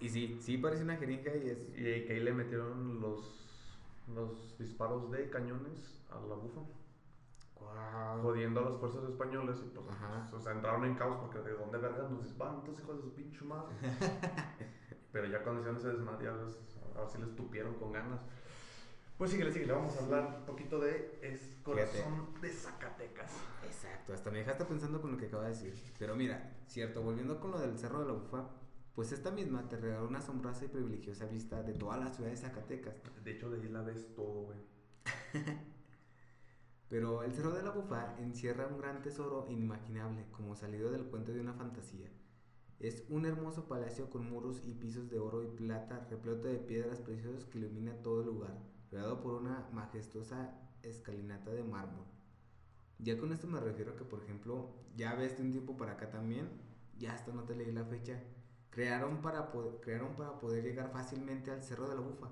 Y 0.00 0.08
sí, 0.08 0.38
sí 0.40 0.56
parece 0.56 0.82
una 0.84 0.96
jeringa 0.96 1.36
y 1.36 1.50
es... 1.50 1.58
Y 1.76 2.06
que 2.06 2.14
ahí 2.14 2.20
le 2.20 2.32
metieron 2.32 3.00
los, 3.00 3.74
los 4.14 4.58
disparos 4.58 5.10
de 5.10 5.28
cañones 5.28 6.00
a 6.10 6.14
la 6.26 6.34
bufa. 6.36 6.62
Wow. 7.60 8.22
Jodiendo 8.22 8.60
a 8.60 8.70
las 8.70 8.78
fuerzas 8.80 9.04
españolas 9.04 9.58
y 9.58 9.68
pues, 9.68 9.86
pues, 9.86 10.32
o 10.34 10.40
sea, 10.40 10.52
entraron 10.52 10.84
en 10.84 10.94
caos 10.94 11.18
porque 11.20 11.38
de 11.40 11.52
dónde 11.54 11.78
vergas 11.78 12.10
nos 12.10 12.22
disparan 12.24 12.56
estos 12.58 12.80
hijos 12.80 12.96
de 12.96 13.02
su 13.02 13.14
pinche 13.14 13.44
madre. 13.44 13.74
Pero 15.12 15.26
ya 15.26 15.42
cuando 15.42 15.60
hicieron 15.60 15.78
ese 15.78 15.88
desmadre, 15.88 16.30
les- 16.44 16.58
ahora 16.96 17.08
sí 17.08 17.18
les 17.18 17.34
tupieron 17.36 17.74
con 17.74 17.92
ganas. 17.92 18.20
Pues 19.18 19.30
síguele, 19.32 19.52
síguele, 19.52 19.72
vamos 19.74 19.94
a 19.98 20.04
hablar 20.04 20.36
un 20.40 20.46
poquito 20.46 20.78
de 20.80 21.18
Es 21.22 21.58
Corazón 21.62 22.28
de 22.40 22.48
Zacatecas. 22.50 23.32
Exacto, 23.64 24.14
hasta 24.14 24.30
me 24.30 24.38
dejaste 24.38 24.64
pensando 24.64 25.00
con 25.02 25.12
lo 25.12 25.18
que 25.18 25.26
acabo 25.26 25.42
de 25.42 25.50
decir. 25.50 25.74
Pero 25.98 26.16
mira, 26.16 26.54
cierto, 26.66 27.02
volviendo 27.02 27.38
con 27.38 27.50
lo 27.50 27.58
del 27.58 27.76
Cerro 27.78 28.00
de 28.00 28.06
la 28.06 28.12
Bufa, 28.12 28.48
pues 28.94 29.12
esta 29.12 29.30
misma 29.30 29.68
te 29.68 29.76
regaló 29.76 30.08
una 30.08 30.20
asombrosa 30.20 30.64
y 30.64 30.68
privilegiosa 30.68 31.26
vista 31.26 31.62
de 31.62 31.74
toda 31.74 31.98
la 31.98 32.08
ciudad 32.08 32.30
de 32.30 32.36
Zacatecas. 32.36 32.94
De 33.22 33.32
hecho, 33.32 33.50
de 33.50 33.60
ahí 33.60 33.68
la 33.68 33.82
ves 33.82 34.14
todo, 34.14 34.44
güey. 34.44 34.58
Pero 36.90 37.22
el 37.22 37.32
Cerro 37.32 37.52
de 37.52 37.62
la 37.62 37.70
Bufa 37.70 38.16
encierra 38.18 38.66
un 38.66 38.76
gran 38.76 39.00
tesoro 39.00 39.46
inimaginable, 39.48 40.26
como 40.32 40.56
salido 40.56 40.90
del 40.90 41.04
cuento 41.04 41.32
de 41.32 41.40
una 41.40 41.54
fantasía. 41.54 42.10
Es 42.80 43.04
un 43.08 43.26
hermoso 43.26 43.68
palacio 43.68 44.10
con 44.10 44.28
muros 44.28 44.60
y 44.64 44.74
pisos 44.74 45.08
de 45.08 45.20
oro 45.20 45.44
y 45.44 45.46
plata, 45.46 46.08
repleto 46.10 46.48
de 46.48 46.58
piedras 46.58 46.98
preciosas 46.98 47.44
que 47.44 47.58
ilumina 47.58 48.02
todo 48.02 48.22
el 48.22 48.26
lugar, 48.26 48.58
rodeado 48.90 49.20
por 49.20 49.34
una 49.34 49.68
majestuosa 49.72 50.52
escalinata 50.82 51.52
de 51.52 51.62
mármol. 51.62 52.06
Ya 52.98 53.16
con 53.16 53.32
esto 53.32 53.46
me 53.46 53.60
refiero 53.60 53.92
a 53.92 53.96
que, 53.96 54.04
por 54.04 54.24
ejemplo, 54.24 54.74
ya 54.96 55.14
ves 55.14 55.36
de 55.36 55.44
un 55.44 55.52
tiempo 55.52 55.76
para 55.76 55.92
acá 55.92 56.10
también, 56.10 56.48
ya 56.98 57.14
hasta 57.14 57.30
no 57.30 57.44
te 57.44 57.54
leí 57.54 57.70
la 57.70 57.84
fecha, 57.84 58.20
crearon 58.70 59.22
para, 59.22 59.52
crearon 59.80 60.16
para 60.16 60.40
poder 60.40 60.64
llegar 60.64 60.90
fácilmente 60.90 61.52
al 61.52 61.62
Cerro 61.62 61.88
de 61.88 61.94
la 61.94 62.00
Bufa. 62.00 62.30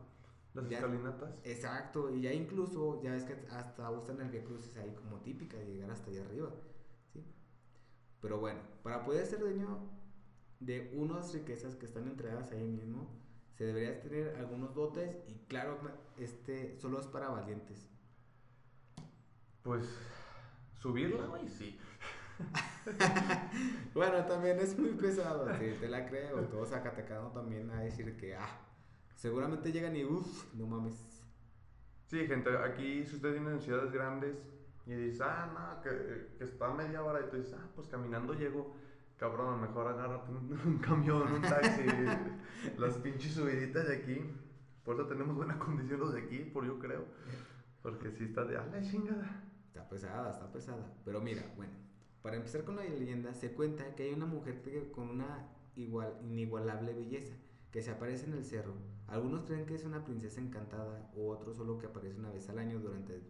Las 0.55 0.69
Ya. 0.69 0.79
escalinatas. 0.79 1.35
Exacto, 1.45 2.11
y 2.15 2.23
ya 2.23 2.33
incluso, 2.33 3.01
ya 3.03 3.13
ves 3.13 3.25
que 3.25 3.35
hasta 3.51 3.91
usan 3.91 4.21
el 4.21 4.29
Via 4.31 4.45
Crucis 4.45 4.77
ahí 4.79 4.95
como 4.95 5.21
típica 5.21 5.57
de 5.57 5.67
llegar 5.67 5.91
hasta 5.91 6.11
allá 6.11 6.23
arriba, 6.25 6.51
¿sí? 7.13 7.23
Pero 8.21 8.39
bueno, 8.41 8.61
para 8.83 9.05
poder 9.05 9.27
ser 9.27 9.41
dueño 9.41 9.79
de 10.61 10.93
unas 10.97 11.33
riquezas 11.33 11.77
que 11.77 11.87
están 11.87 12.09
entregadas 12.09 12.51
ahí 12.53 12.65
mismo, 12.65 13.09
se 13.57 13.65
debería 13.65 14.01
tener 14.01 14.37
algunos 14.37 14.75
dotes 14.75 15.17
y 15.29 15.35
claro, 15.49 15.79
este 16.17 16.77
solo 16.79 16.99
es 17.01 17.07
para 17.07 17.29
valientes. 17.29 17.89
Pues, 19.63 19.87
subirla, 20.81 21.27
güey, 21.27 21.49
sí. 21.49 21.79
Bueno, 23.95 24.25
también 24.27 24.59
es 24.61 24.79
muy 24.79 24.91
pesado, 24.91 25.47
sí, 25.59 25.75
te 25.81 25.89
la 25.89 26.07
creo, 26.07 26.41
todo 26.45 26.65
Zacatecano 26.65 27.29
también 27.33 27.71
a 27.71 27.81
decir 27.81 28.17
que, 28.17 28.37
ah, 28.37 28.61
seguramente 29.19 29.73
llegan 29.73 29.97
y, 29.97 30.05
uff, 30.05 30.55
no 30.55 30.67
mames. 30.67 30.95
Sí, 32.07 32.27
gente, 32.27 32.57
aquí 32.57 33.05
si 33.05 33.17
ustedes 33.17 33.35
vienen 33.35 33.55
en 33.55 33.61
ciudades 33.61 33.93
grandes 33.93 34.37
y 34.87 34.95
dices, 34.95 35.21
ah, 35.21 35.51
no, 35.53 35.83
que, 35.83 36.37
que 36.39 36.45
está 36.45 36.69
a 36.69 36.75
media 36.75 37.03
hora 37.03 37.21
y 37.21 37.29
tú 37.29 37.37
dices, 37.37 37.55
ah, 37.59 37.69
pues 37.75 37.89
caminando 37.89 38.33
llego, 38.33 38.75
cabrón, 39.19 39.55
a 39.55 39.57
mejor 39.67 39.89
agárrate 39.89 40.31
un, 40.31 40.59
un 40.67 40.79
camión, 40.79 41.33
un 41.33 41.43
taxi, 41.43 41.83
las 42.79 42.95
pinches 42.95 43.33
subiditas 43.35 43.89
de 43.89 43.97
aquí. 43.97 44.25
Por 44.85 44.95
eso 44.95 45.07
tenemos 45.07 45.37
buena 45.37 45.59
condición 45.59 46.01
los 46.01 46.15
de 46.15 46.23
aquí, 46.23 46.39
por 46.39 46.65
yo 46.65 46.79
creo. 46.79 47.05
Porque 47.83 48.11
sí 48.13 48.25
está 48.25 48.45
de, 48.45 48.57
ah, 48.57 48.67
la 48.73 48.81
chingada. 48.81 49.45
Está 49.67 49.87
pesada, 49.89 50.31
está 50.31 50.51
pesada. 50.51 50.95
Pero 51.05 51.21
mira, 51.21 51.43
bueno, 51.57 51.73
para 52.23 52.37
empezar 52.37 52.65
con 52.65 52.77
la 52.77 52.85
leyenda, 52.85 53.35
se 53.35 53.53
cuenta 53.53 53.95
que 53.97 54.05
hay 54.05 54.15
una 54.15 54.27
mujer 54.27 54.63
con 54.93 55.11
una 55.11 55.49
igual, 55.75 56.15
inigualable 56.23 56.95
belleza 56.95 57.35
que 57.71 57.83
se 57.83 57.91
aparece 57.91 58.27
en 58.27 58.35
el 58.35 58.45
cerro. 58.45 58.75
Algunos 59.09 59.45
creen 59.45 59.65
que 59.65 59.75
es 59.75 59.85
una 59.85 60.05
princesa 60.05 60.41
encantada 60.41 61.11
o 61.17 61.31
otros 61.31 61.57
solo 61.57 61.79
que 61.79 61.87
aparece 61.87 62.19
una 62.19 62.31
vez 62.31 62.49
al 62.51 62.59
año 62.59 62.79
durante 62.79 63.23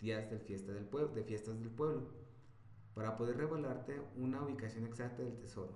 días 0.00 0.30
del 0.30 0.40
fiesta 0.40 0.72
del 0.72 0.84
pueblo, 0.84 1.14
de 1.14 1.24
fiestas 1.24 1.58
del 1.58 1.70
pueblo, 1.70 2.08
para 2.94 3.16
poder 3.16 3.38
revelarte 3.38 4.02
una 4.16 4.42
ubicación 4.42 4.84
exacta 4.84 5.22
del 5.22 5.38
tesoro. 5.38 5.72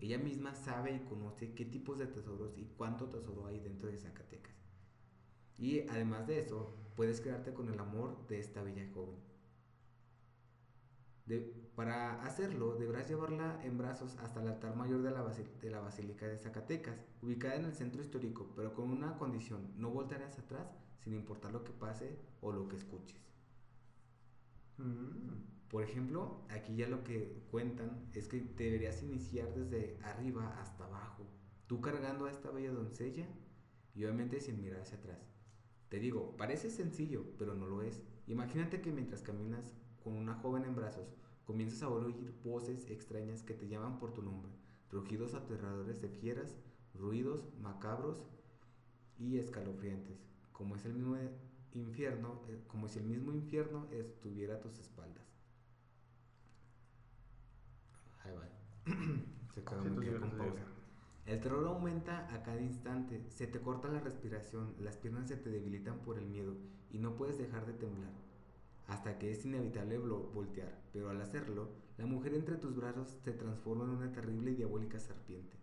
Ella 0.00 0.18
misma 0.18 0.54
sabe 0.54 0.92
y 0.92 1.08
conoce 1.08 1.54
qué 1.54 1.64
tipos 1.64 1.98
de 1.98 2.06
tesoros 2.06 2.58
y 2.58 2.64
cuánto 2.76 3.08
tesoro 3.08 3.46
hay 3.46 3.60
dentro 3.60 3.88
de 3.88 3.98
Zacatecas. 3.98 4.56
Y 5.56 5.80
además 5.88 6.26
de 6.26 6.40
eso, 6.40 6.74
puedes 6.96 7.20
quedarte 7.20 7.54
con 7.54 7.72
el 7.72 7.78
amor 7.78 8.26
de 8.26 8.40
esta 8.40 8.62
bella 8.62 8.88
joven. 8.92 9.29
De- 11.30 11.54
para 11.76 12.22
hacerlo, 12.24 12.76
deberás 12.76 13.08
llevarla 13.08 13.58
en 13.64 13.78
brazos 13.78 14.16
hasta 14.18 14.40
el 14.42 14.48
altar 14.48 14.76
mayor 14.76 15.02
de 15.02 15.10
la, 15.12 15.22
de 15.24 15.70
la 15.70 15.80
Basílica 15.80 16.26
de 16.26 16.36
Zacatecas, 16.38 17.06
ubicada 17.22 17.54
en 17.56 17.64
el 17.64 17.74
centro 17.74 18.02
histórico, 18.02 18.52
pero 18.56 18.74
con 18.74 18.90
una 18.90 19.16
condición, 19.16 19.72
no 19.76 19.90
voltarás 19.90 20.38
atrás 20.38 20.68
sin 20.98 21.14
importar 21.14 21.52
lo 21.52 21.64
que 21.64 21.72
pase 21.72 22.18
o 22.40 22.52
lo 22.52 22.68
que 22.68 22.76
escuches. 22.76 23.18
Mm. 24.78 25.44
Por 25.68 25.84
ejemplo, 25.84 26.42
aquí 26.48 26.74
ya 26.76 26.88
lo 26.88 27.04
que 27.04 27.44
cuentan 27.50 28.08
es 28.12 28.26
que 28.28 28.40
deberías 28.56 29.02
iniciar 29.02 29.54
desde 29.54 29.98
arriba 30.02 30.60
hasta 30.60 30.84
abajo, 30.86 31.26
tú 31.68 31.80
cargando 31.80 32.26
a 32.26 32.30
esta 32.30 32.50
bella 32.50 32.72
doncella 32.72 33.28
y 33.94 34.04
obviamente 34.04 34.40
sin 34.40 34.60
mirar 34.60 34.80
hacia 34.80 34.98
atrás. 34.98 35.30
Te 35.88 35.98
digo, 36.00 36.36
parece 36.36 36.70
sencillo, 36.70 37.24
pero 37.38 37.54
no 37.54 37.66
lo 37.66 37.82
es. 37.82 38.02
Imagínate 38.26 38.80
que 38.80 38.92
mientras 38.92 39.22
caminas 39.22 39.74
con 40.02 40.14
una 40.14 40.34
joven 40.34 40.64
en 40.64 40.74
brazos, 40.74 41.14
comienzas 41.44 41.82
a 41.82 41.88
oír 41.88 42.34
voces 42.44 42.88
extrañas 42.90 43.42
que 43.42 43.54
te 43.54 43.68
llaman 43.68 43.98
por 43.98 44.12
tu 44.12 44.22
nombre, 44.22 44.50
rugidos 44.90 45.34
aterradores 45.34 46.00
de 46.00 46.08
fieras, 46.08 46.56
ruidos 46.94 47.52
macabros 47.60 48.24
y 49.18 49.38
escalofriantes, 49.38 50.18
como 50.52 50.76
es 50.76 50.84
el 50.84 50.94
mismo 50.94 51.16
infierno, 51.72 52.40
eh, 52.48 52.62
como 52.66 52.88
si 52.88 52.98
el 52.98 53.06
mismo 53.06 53.32
infierno 53.32 53.86
estuviera 53.90 54.56
a 54.56 54.60
tus 54.60 54.78
espaldas. 54.78 55.24
Ahí 58.24 58.32
va. 58.34 58.48
Se 59.54 59.64
con 59.64 60.30
pausa. 60.36 60.64
El 61.26 61.40
terror 61.40 61.64
aumenta 61.66 62.32
a 62.34 62.42
cada 62.42 62.60
instante, 62.60 63.24
se 63.28 63.46
te 63.46 63.60
corta 63.60 63.88
la 63.88 64.00
respiración, 64.00 64.74
las 64.80 64.96
piernas 64.96 65.28
se 65.28 65.36
te 65.36 65.50
debilitan 65.50 65.98
por 65.98 66.18
el 66.18 66.26
miedo 66.26 66.56
y 66.90 66.98
no 66.98 67.14
puedes 67.14 67.38
dejar 67.38 67.66
de 67.66 67.74
temblar, 67.74 68.10
hasta 68.90 69.18
que 69.18 69.30
es 69.30 69.44
inevitable 69.44 69.98
voltear, 69.98 70.82
pero 70.92 71.10
al 71.10 71.20
hacerlo, 71.20 71.68
la 71.96 72.06
mujer 72.06 72.34
entre 72.34 72.56
tus 72.56 72.74
brazos 72.74 73.16
se 73.22 73.32
transforma 73.32 73.84
en 73.84 73.90
una 73.90 74.12
terrible 74.12 74.50
y 74.50 74.56
diabólica 74.56 74.98
serpiente. 74.98 75.56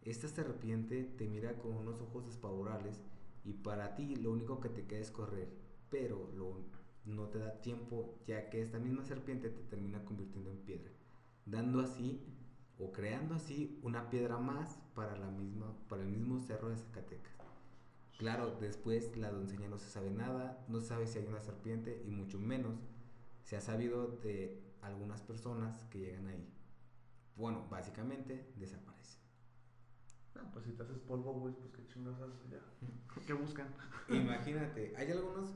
Esta 0.00 0.28
serpiente 0.28 1.04
te 1.04 1.28
mira 1.28 1.58
con 1.58 1.76
unos 1.76 2.00
ojos 2.00 2.24
despavorables 2.24 3.02
y 3.44 3.52
para 3.52 3.96
ti 3.96 4.16
lo 4.16 4.32
único 4.32 4.60
que 4.60 4.70
te 4.70 4.86
queda 4.86 5.00
es 5.00 5.10
correr, 5.10 5.48
pero 5.90 6.30
no 7.04 7.28
te 7.28 7.38
da 7.38 7.60
tiempo 7.60 8.18
ya 8.26 8.48
que 8.48 8.62
esta 8.62 8.78
misma 8.78 9.04
serpiente 9.04 9.50
te 9.50 9.62
termina 9.64 10.04
convirtiendo 10.06 10.50
en 10.50 10.64
piedra, 10.64 10.90
dando 11.44 11.80
así 11.80 12.24
o 12.78 12.92
creando 12.92 13.34
así 13.34 13.78
una 13.82 14.08
piedra 14.08 14.38
más 14.38 14.80
para, 14.94 15.18
la 15.18 15.30
misma, 15.30 15.76
para 15.88 16.02
el 16.02 16.08
mismo 16.08 16.40
cerro 16.40 16.70
de 16.70 16.78
Zacatecas. 16.78 17.33
Claro, 18.18 18.56
después 18.60 19.16
la 19.16 19.30
doncella 19.30 19.68
no 19.68 19.78
se 19.78 19.90
sabe 19.90 20.10
nada, 20.10 20.64
no 20.68 20.80
sabe 20.80 21.06
si 21.06 21.18
hay 21.18 21.26
una 21.26 21.40
serpiente 21.40 22.02
y 22.06 22.10
mucho 22.10 22.38
menos 22.38 22.78
se 23.42 23.56
ha 23.56 23.60
sabido 23.60 24.06
de 24.22 24.62
algunas 24.82 25.22
personas 25.22 25.84
que 25.86 25.98
llegan 25.98 26.28
ahí. 26.28 26.48
Bueno, 27.36 27.66
básicamente 27.68 28.52
desaparecen. 28.56 29.20
No, 30.34 30.50
pues 30.52 30.64
si 30.64 30.72
te 30.72 30.82
haces 30.82 30.98
polvo, 30.98 31.32
güey, 31.34 31.54
pues 31.54 31.72
qué 31.72 31.86
chingados 31.86 32.20
haces 32.20 32.50
ya. 32.50 32.60
¿Qué 33.26 33.32
buscan? 33.32 33.68
Imagínate, 34.08 34.94
hay 34.96 35.10
algunas 35.10 35.52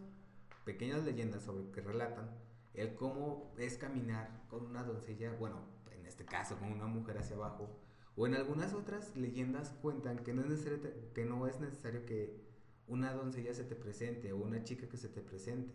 pequeñas 0.64 1.04
leyendas 1.04 1.42
sobre 1.42 1.70
que 1.70 1.80
relatan 1.80 2.30
el 2.74 2.94
cómo 2.94 3.52
es 3.58 3.76
caminar 3.76 4.44
con 4.48 4.66
una 4.66 4.82
doncella, 4.82 5.32
bueno, 5.32 5.62
en 5.92 6.06
este 6.06 6.24
caso 6.24 6.56
con 6.58 6.72
una 6.72 6.86
mujer 6.86 7.18
hacia 7.18 7.36
abajo, 7.36 7.68
o 8.16 8.26
en 8.26 8.34
algunas 8.34 8.72
otras 8.74 9.16
leyendas 9.16 9.70
cuentan 9.82 10.18
que 10.18 10.32
no 10.32 10.42
es 10.42 10.48
necesario, 10.48 10.80
que, 11.14 11.24
no 11.24 11.46
es 11.46 11.60
necesario 11.60 12.04
que 12.04 12.47
una 12.88 13.12
doncella 13.12 13.54
se 13.54 13.64
te 13.64 13.76
presente 13.76 14.32
o 14.32 14.38
una 14.38 14.64
chica 14.64 14.88
que 14.88 14.96
se 14.96 15.08
te 15.08 15.20
presente, 15.20 15.74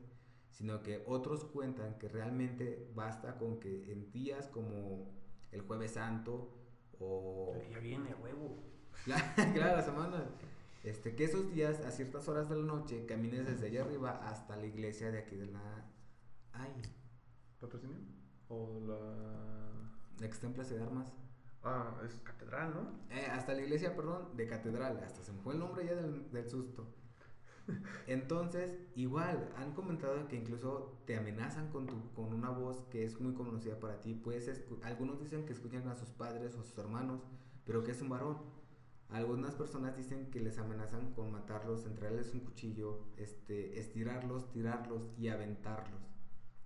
sino 0.51 0.83
que 0.83 1.03
otros 1.07 1.45
cuentan 1.45 1.97
que 1.97 2.07
realmente 2.09 2.91
basta 2.95 3.37
con 3.37 3.59
que 3.59 3.91
en 3.91 4.11
días 4.11 4.47
como 4.47 5.11
el 5.51 5.61
jueves 5.61 5.91
santo 5.91 6.49
o 6.99 7.55
Ya 7.71 7.79
viene, 7.79 8.13
huevo. 8.15 8.63
la- 9.07 9.33
claro, 9.53 9.77
la 9.77 9.81
semana. 9.83 10.23
Este, 10.83 11.15
que 11.15 11.23
esos 11.23 11.49
días, 11.53 11.79
a 11.85 11.91
ciertas 11.91 12.27
horas 12.27 12.49
de 12.49 12.57
la 12.57 12.63
noche, 12.63 13.05
camines 13.05 13.45
desde 13.47 13.67
allá 13.67 13.83
arriba 13.83 14.27
hasta 14.27 14.55
la 14.57 14.65
iglesia 14.65 15.11
de 15.11 15.19
aquí 15.19 15.35
de 15.35 15.45
la. 15.47 15.85
Ay, 16.51 16.71
¿Patrocinio? 17.59 17.95
O 18.49 18.79
la. 18.85 18.97
la 20.19 20.27
que 20.27 20.33
está 20.33 20.47
en 20.47 20.53
Plaza 20.53 20.75
de 20.75 20.83
Armas. 20.83 21.13
Ah, 21.63 21.95
es 22.05 22.13
catedral, 22.23 22.73
¿no? 22.73 23.15
Eh, 23.15 23.25
hasta 23.31 23.53
la 23.53 23.61
iglesia, 23.61 23.95
perdón, 23.95 24.35
de 24.35 24.45
catedral. 24.47 25.01
Hasta 25.03 25.23
se 25.23 25.31
me 25.31 25.39
fue 25.39 25.53
el 25.53 25.59
nombre 25.59 25.85
ya 25.85 25.95
del, 25.95 26.29
del 26.31 26.49
susto. 26.49 26.85
Entonces, 28.07 28.77
igual, 28.95 29.49
han 29.55 29.73
comentado 29.73 30.27
que 30.27 30.35
incluso 30.35 31.01
te 31.05 31.15
amenazan 31.17 31.69
con, 31.69 31.87
tu, 31.87 32.11
con 32.13 32.33
una 32.33 32.49
voz 32.49 32.83
que 32.89 33.05
es 33.05 33.19
muy 33.19 33.33
conocida 33.33 33.79
para 33.79 34.01
ti. 34.01 34.13
Puedes 34.13 34.47
escu- 34.49 34.79
algunos 34.83 35.19
dicen 35.21 35.45
que 35.45 35.53
escuchan 35.53 35.87
a 35.87 35.95
sus 35.95 36.09
padres 36.09 36.55
o 36.55 36.61
a 36.61 36.63
sus 36.63 36.77
hermanos, 36.77 37.21
pero 37.65 37.83
que 37.83 37.91
es 37.91 38.01
un 38.01 38.09
varón. 38.09 38.37
Algunas 39.09 39.55
personas 39.55 39.95
dicen 39.95 40.29
que 40.31 40.39
les 40.41 40.57
amenazan 40.57 41.13
con 41.13 41.31
matarlos, 41.31 41.85
entregarles 41.85 42.33
un 42.33 42.41
cuchillo, 42.41 42.99
este, 43.17 43.79
estirarlos, 43.79 44.51
tirarlos 44.51 45.03
y 45.17 45.27
aventarlos. 45.29 46.01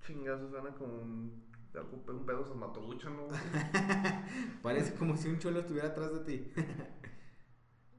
Chingazo, 0.06 0.50
suena 0.50 0.74
como 0.76 0.94
un, 1.02 1.44
algo- 1.74 2.04
un 2.14 2.26
pedo 2.26 2.46
salmatrucha, 2.46 3.10
¿no? 3.10 3.28
Parece 4.64 4.94
como 4.96 5.18
si 5.18 5.30
un 5.30 5.40
cholo 5.40 5.60
estuviera 5.60 5.90
atrás 5.90 6.14
de 6.14 6.20
ti. 6.22 6.52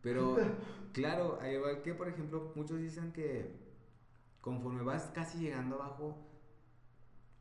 Pero, 0.09 0.37
claro, 0.93 1.39
al 1.41 1.53
igual 1.53 1.83
que, 1.83 1.95
por 1.95 2.09
ejemplo, 2.09 2.53
muchos 2.55 2.79
dicen 2.81 3.13
que 3.13 3.51
conforme 4.41 4.83
vas 4.83 5.11
casi 5.15 5.39
llegando 5.39 5.77
abajo, 5.77 6.17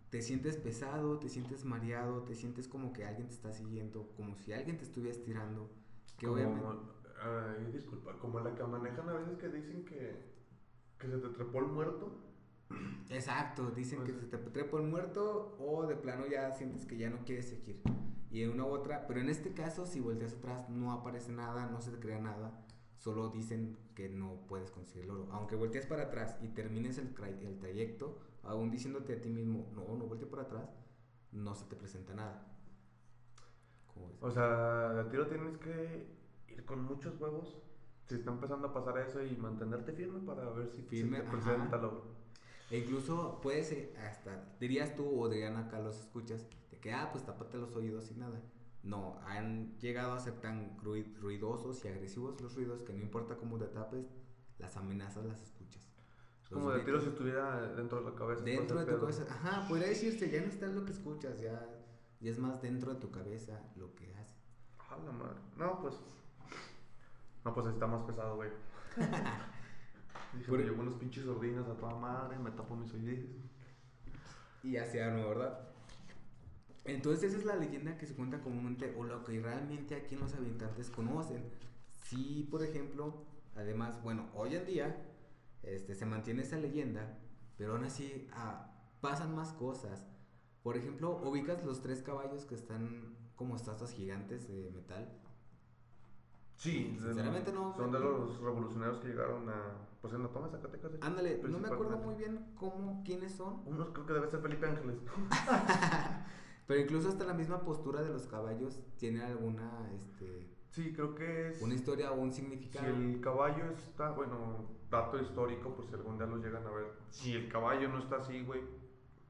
te 0.10 0.22
sientes 0.22 0.58
pesado, 0.58 1.18
te 1.20 1.30
sientes 1.30 1.64
mareado, 1.66 2.24
te 2.24 2.36
sientes 2.36 2.68
como 2.68 2.92
que 2.94 3.06
alguien 3.06 3.28
te 3.28 3.34
está 3.34 3.52
siguiendo, 3.54 4.08
como 4.18 4.36
si 4.36 4.54
alguien 4.54 4.78
te 4.78 4.84
estuviera 4.84 5.16
estirando. 5.16 5.70
Que 6.18 6.26
Como- 6.28 6.38
obviamente. 6.38 6.64
Ay, 7.22 7.72
disculpa, 7.74 8.14
como 8.20 8.40
la 8.42 8.54
que 8.54 8.64
manejan 8.64 9.10
a 9.10 9.14
veces 9.14 9.38
que 9.38 9.50
dicen 9.50 9.84
que, 9.86 10.24
que 11.00 11.08
se 11.08 11.18
te 11.18 11.30
trepó 11.30 11.60
el 11.60 11.66
muerto. 11.68 12.12
Exacto, 13.10 13.72
dicen 13.72 14.04
que 14.04 14.12
Pues- 14.14 14.26
se 14.30 14.38
te 14.38 14.50
trepa 14.52 14.78
el 14.78 14.84
muerto 14.84 15.56
o 15.60 15.88
de 15.88 15.96
plano 15.96 16.26
ya 16.28 16.52
sientes 16.52 16.86
que 16.86 16.98
ya 16.98 17.10
no 17.10 17.24
quieres 17.26 17.48
seguir. 17.50 17.82
Y 18.30 18.44
en 18.44 18.52
una 18.52 18.66
u 18.66 18.70
otra, 18.70 19.08
pero 19.08 19.20
en 19.22 19.30
este 19.30 19.54
caso, 19.54 19.86
si 19.86 20.00
volteas 20.00 20.34
atrás, 20.34 20.70
no 20.70 20.92
aparece 20.92 21.32
nada, 21.32 21.68
no 21.68 21.80
se 21.82 21.92
te 21.92 22.00
crea 22.00 22.20
nada, 22.20 22.66
solo 22.98 23.30
dicen 23.30 23.78
que 23.96 24.10
no 24.10 24.46
puedes 24.48 24.70
conseguir 24.72 25.06
el 25.06 25.12
oro. 25.12 25.30
Aunque 25.32 25.56
voltees 25.56 25.86
para 25.86 26.04
atrás 26.04 26.38
y 26.42 26.50
termines 26.50 26.98
el, 26.98 27.16
tra- 27.16 27.40
el 27.42 27.58
trayecto, 27.58 28.20
aún 28.44 28.70
diciéndote 28.70 29.14
a 29.14 29.22
ti 29.22 29.30
mismo, 29.30 29.72
no, 29.74 29.96
no 29.96 30.06
volteé 30.06 30.28
para 30.28 30.44
atrás, 30.44 30.70
no 31.32 31.56
se 31.56 31.66
te 31.66 31.76
presenta 31.76 32.14
nada. 32.14 32.54
O 34.22 34.30
sea, 34.30 35.00
a 35.00 35.10
tiro 35.10 35.28
tienes 35.28 35.58
que 35.58 36.08
ir 36.50 36.66
con 36.66 36.84
muchos 36.84 37.20
huevos. 37.20 37.58
Si 38.08 38.16
está 38.16 38.32
empezando 38.32 38.68
a 38.68 38.74
pasar 38.74 38.98
eso 39.00 39.24
y 39.24 39.36
mantenerte 39.36 39.92
firme 39.92 40.20
para 40.20 40.50
ver 40.52 40.68
si, 40.70 40.82
si 40.82 40.84
Firme, 40.84 41.22
te 41.22 41.30
presenta 41.30 41.78
el 41.78 41.86
oro. 41.86 42.04
E 42.70 42.80
incluso 42.80 43.40
puedes, 43.42 43.72
eh, 43.72 43.94
hasta, 43.98 44.56
dirías 44.60 44.96
tú 44.96 45.20
o 45.20 45.30
dirían 45.30 45.58
acá 45.58 45.80
los 45.80 46.00
escuchas, 46.00 46.46
que, 46.88 46.94
ah, 46.94 47.10
pues 47.12 47.26
tápate 47.26 47.58
los 47.58 47.76
oídos 47.76 48.10
y 48.12 48.14
nada. 48.16 48.42
No, 48.84 49.20
han 49.26 49.78
llegado 49.80 50.14
a 50.14 50.20
ser 50.22 50.36
tan 50.40 50.78
rui- 50.80 51.14
ruidosos 51.20 51.84
y 51.84 51.90
agresivos 51.90 52.40
los 52.40 52.56
ruidos 52.56 52.82
que 52.84 52.94
no 52.94 53.02
importa 53.02 53.36
cómo 53.36 53.58
te 53.58 53.66
tapes, 53.66 54.06
las 54.58 54.78
amenazas 54.78 55.26
las 55.26 55.42
escuchas. 55.42 55.84
Es 56.44 56.50
como 56.50 56.72
de 56.72 56.80
tiro 56.86 57.02
si 57.02 57.08
estuviera 57.10 57.74
dentro 57.74 58.00
de 58.02 58.10
la 58.10 58.16
cabeza. 58.16 58.42
Dentro 58.46 58.80
de 58.80 58.86
tu 58.90 59.00
cabeza, 59.02 59.26
ajá, 59.30 59.68
podría 59.68 59.90
decirse, 59.90 60.30
ya 60.30 60.40
no 60.40 60.48
está 60.48 60.68
lo 60.68 60.86
que 60.86 60.94
escuchas, 60.94 61.42
ya, 61.42 61.60
ya 62.22 62.32
es 62.32 62.40
más 62.40 62.62
dentro 62.62 62.94
de 62.94 63.02
tu 63.02 63.12
cabeza 63.12 63.62
lo 63.76 63.94
que 63.94 64.16
hace. 64.16 64.38
A 64.90 64.96
la 65.04 65.12
madre. 65.12 65.40
No, 65.58 65.82
pues. 65.82 65.96
No, 67.44 67.54
pues 67.54 67.68
está 67.68 67.86
más 67.86 68.04
pesado, 68.04 68.38
güey. 68.38 68.50
Dije, 70.38 70.52
me 70.52 70.58
llevo 70.64 70.82
unos 70.84 70.94
pinches 70.96 71.26
sordinas 71.26 71.68
a 71.68 71.74
toda 71.76 71.96
madre, 71.96 72.40
me 72.40 72.52
tapo 72.52 72.76
mis 72.78 72.94
oídos. 72.94 73.26
Y 74.64 74.78
así 74.78 75.00
arma, 75.00 75.26
¿verdad? 75.26 75.67
Entonces 76.88 77.32
esa 77.32 77.38
es 77.38 77.46
la 77.46 77.56
leyenda 77.56 77.98
que 77.98 78.08
se 78.08 78.16
cuenta 78.16 78.40
comúnmente 78.42 78.96
o 78.98 79.04
lo 79.04 79.24
que 79.24 79.40
realmente 79.42 79.96
aquí 79.96 80.16
en 80.16 80.22
los 80.22 80.34
habitantes 80.34 80.90
conocen. 80.90 81.44
Sí, 81.92 82.48
por 82.50 82.64
ejemplo, 82.64 83.26
además, 83.56 84.02
bueno, 84.02 84.30
hoy 84.34 84.56
en 84.56 84.66
día 84.66 85.06
este, 85.64 85.96
se 85.96 86.06
mantiene 86.06 86.44
esa 86.44 86.58
leyenda, 86.58 87.20
pero 87.58 87.74
aún 87.74 87.84
así 87.84 88.28
ah, 88.32 88.72
pasan 89.02 89.36
más 89.36 89.52
cosas. 89.54 90.08
Por 90.64 90.78
ejemplo, 90.78 91.18
ubicas 91.24 91.64
los 91.66 91.82
tres 91.82 92.02
caballos 92.02 92.46
que 92.46 92.56
están 92.56 93.18
como 93.36 93.56
estatuas 93.56 93.92
gigantes 93.92 94.48
de 94.48 94.72
metal. 94.72 95.12
Sí, 96.56 96.98
Sinceramente 97.00 97.52
no 97.52 97.76
Son 97.76 97.92
de 97.92 98.00
los 98.00 98.40
revolucionarios 98.40 98.98
que 99.00 99.10
llegaron 99.10 99.48
a. 99.50 99.88
Pues 100.02 100.14
en 100.14 100.24
la 100.24 100.30
toma 100.30 100.48
de 100.48 100.54
Zacatecas. 100.54 100.92
Ándale, 101.02 101.40
no 101.44 101.60
me 101.60 101.68
acuerdo 101.68 101.98
muy 101.98 102.16
bien 102.16 102.54
cómo, 102.56 103.04
quiénes 103.04 103.34
son, 103.34 103.62
Unos 103.66 103.90
creo 103.90 104.06
que 104.06 104.14
debe 104.14 104.28
ser 104.28 104.42
Felipe 104.42 104.66
Ángeles. 104.66 104.98
pero 106.68 106.80
incluso 106.82 107.10
hasta 107.10 107.24
la 107.26 107.34
misma 107.34 107.62
postura 107.62 108.02
de 108.02 108.10
los 108.10 108.28
caballos 108.28 108.80
tiene 108.98 109.24
alguna, 109.24 109.90
este, 109.96 110.48
Sí, 110.70 110.92
creo 110.94 111.16
que 111.16 111.50
es. 111.50 111.62
una 111.62 111.74
historia 111.74 112.12
o 112.12 112.16
un 112.16 112.32
Si 112.32 112.42
significado. 112.42 112.88
el 112.88 113.20
caballo 113.22 113.72
está, 113.72 114.12
bueno, 114.12 114.66
dato 114.92 115.20
histórico, 115.20 115.74
pues 115.76 115.88
si 115.88 115.96
algún 115.96 116.18
día 116.18 116.28
lo 116.28 116.38
llegan 116.38 116.66
a 116.68 116.72
ver. 116.72 116.92
Si 117.10 117.34
el 117.34 117.50
caballo 117.50 117.88
no 117.90 118.00
está 118.00 118.18
así, 118.18 118.44
güey, 118.44 118.62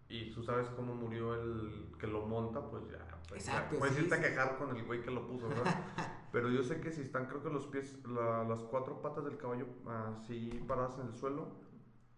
y 0.10 0.32
tú 0.32 0.42
sabes 0.44 0.68
cómo 0.70 0.94
murió 0.96 1.36
el 1.36 1.92
que 2.00 2.08
lo 2.08 2.26
monta, 2.26 2.62
pues 2.70 2.84
ya. 2.90 3.06
Pues 3.30 3.46
Exacto, 3.48 3.76
ya, 3.76 3.80
puedes 3.80 3.96
sí, 3.96 4.04
irte 4.04 4.16
a 4.16 4.22
quejar 4.22 4.58
con 4.58 4.76
el 4.76 4.84
güey 4.86 5.02
que 5.02 5.12
lo 5.12 5.28
puso, 5.28 5.48
¿verdad? 5.50 5.64
Pero 6.32 6.50
yo 6.50 6.64
sé 6.64 6.80
que 6.82 6.92
si 6.92 7.02
están, 7.02 7.26
creo 7.28 7.44
que 7.44 7.50
los 7.50 7.66
pies, 7.68 7.98
la- 8.06 8.44
las 8.46 8.62
cuatro 8.64 9.02
patas 9.02 9.24
del 9.26 9.38
caballo 9.38 9.66
así 9.86 10.64
paradas 10.68 10.98
en 11.00 11.08
el 11.08 11.16
suelo, 11.16 11.48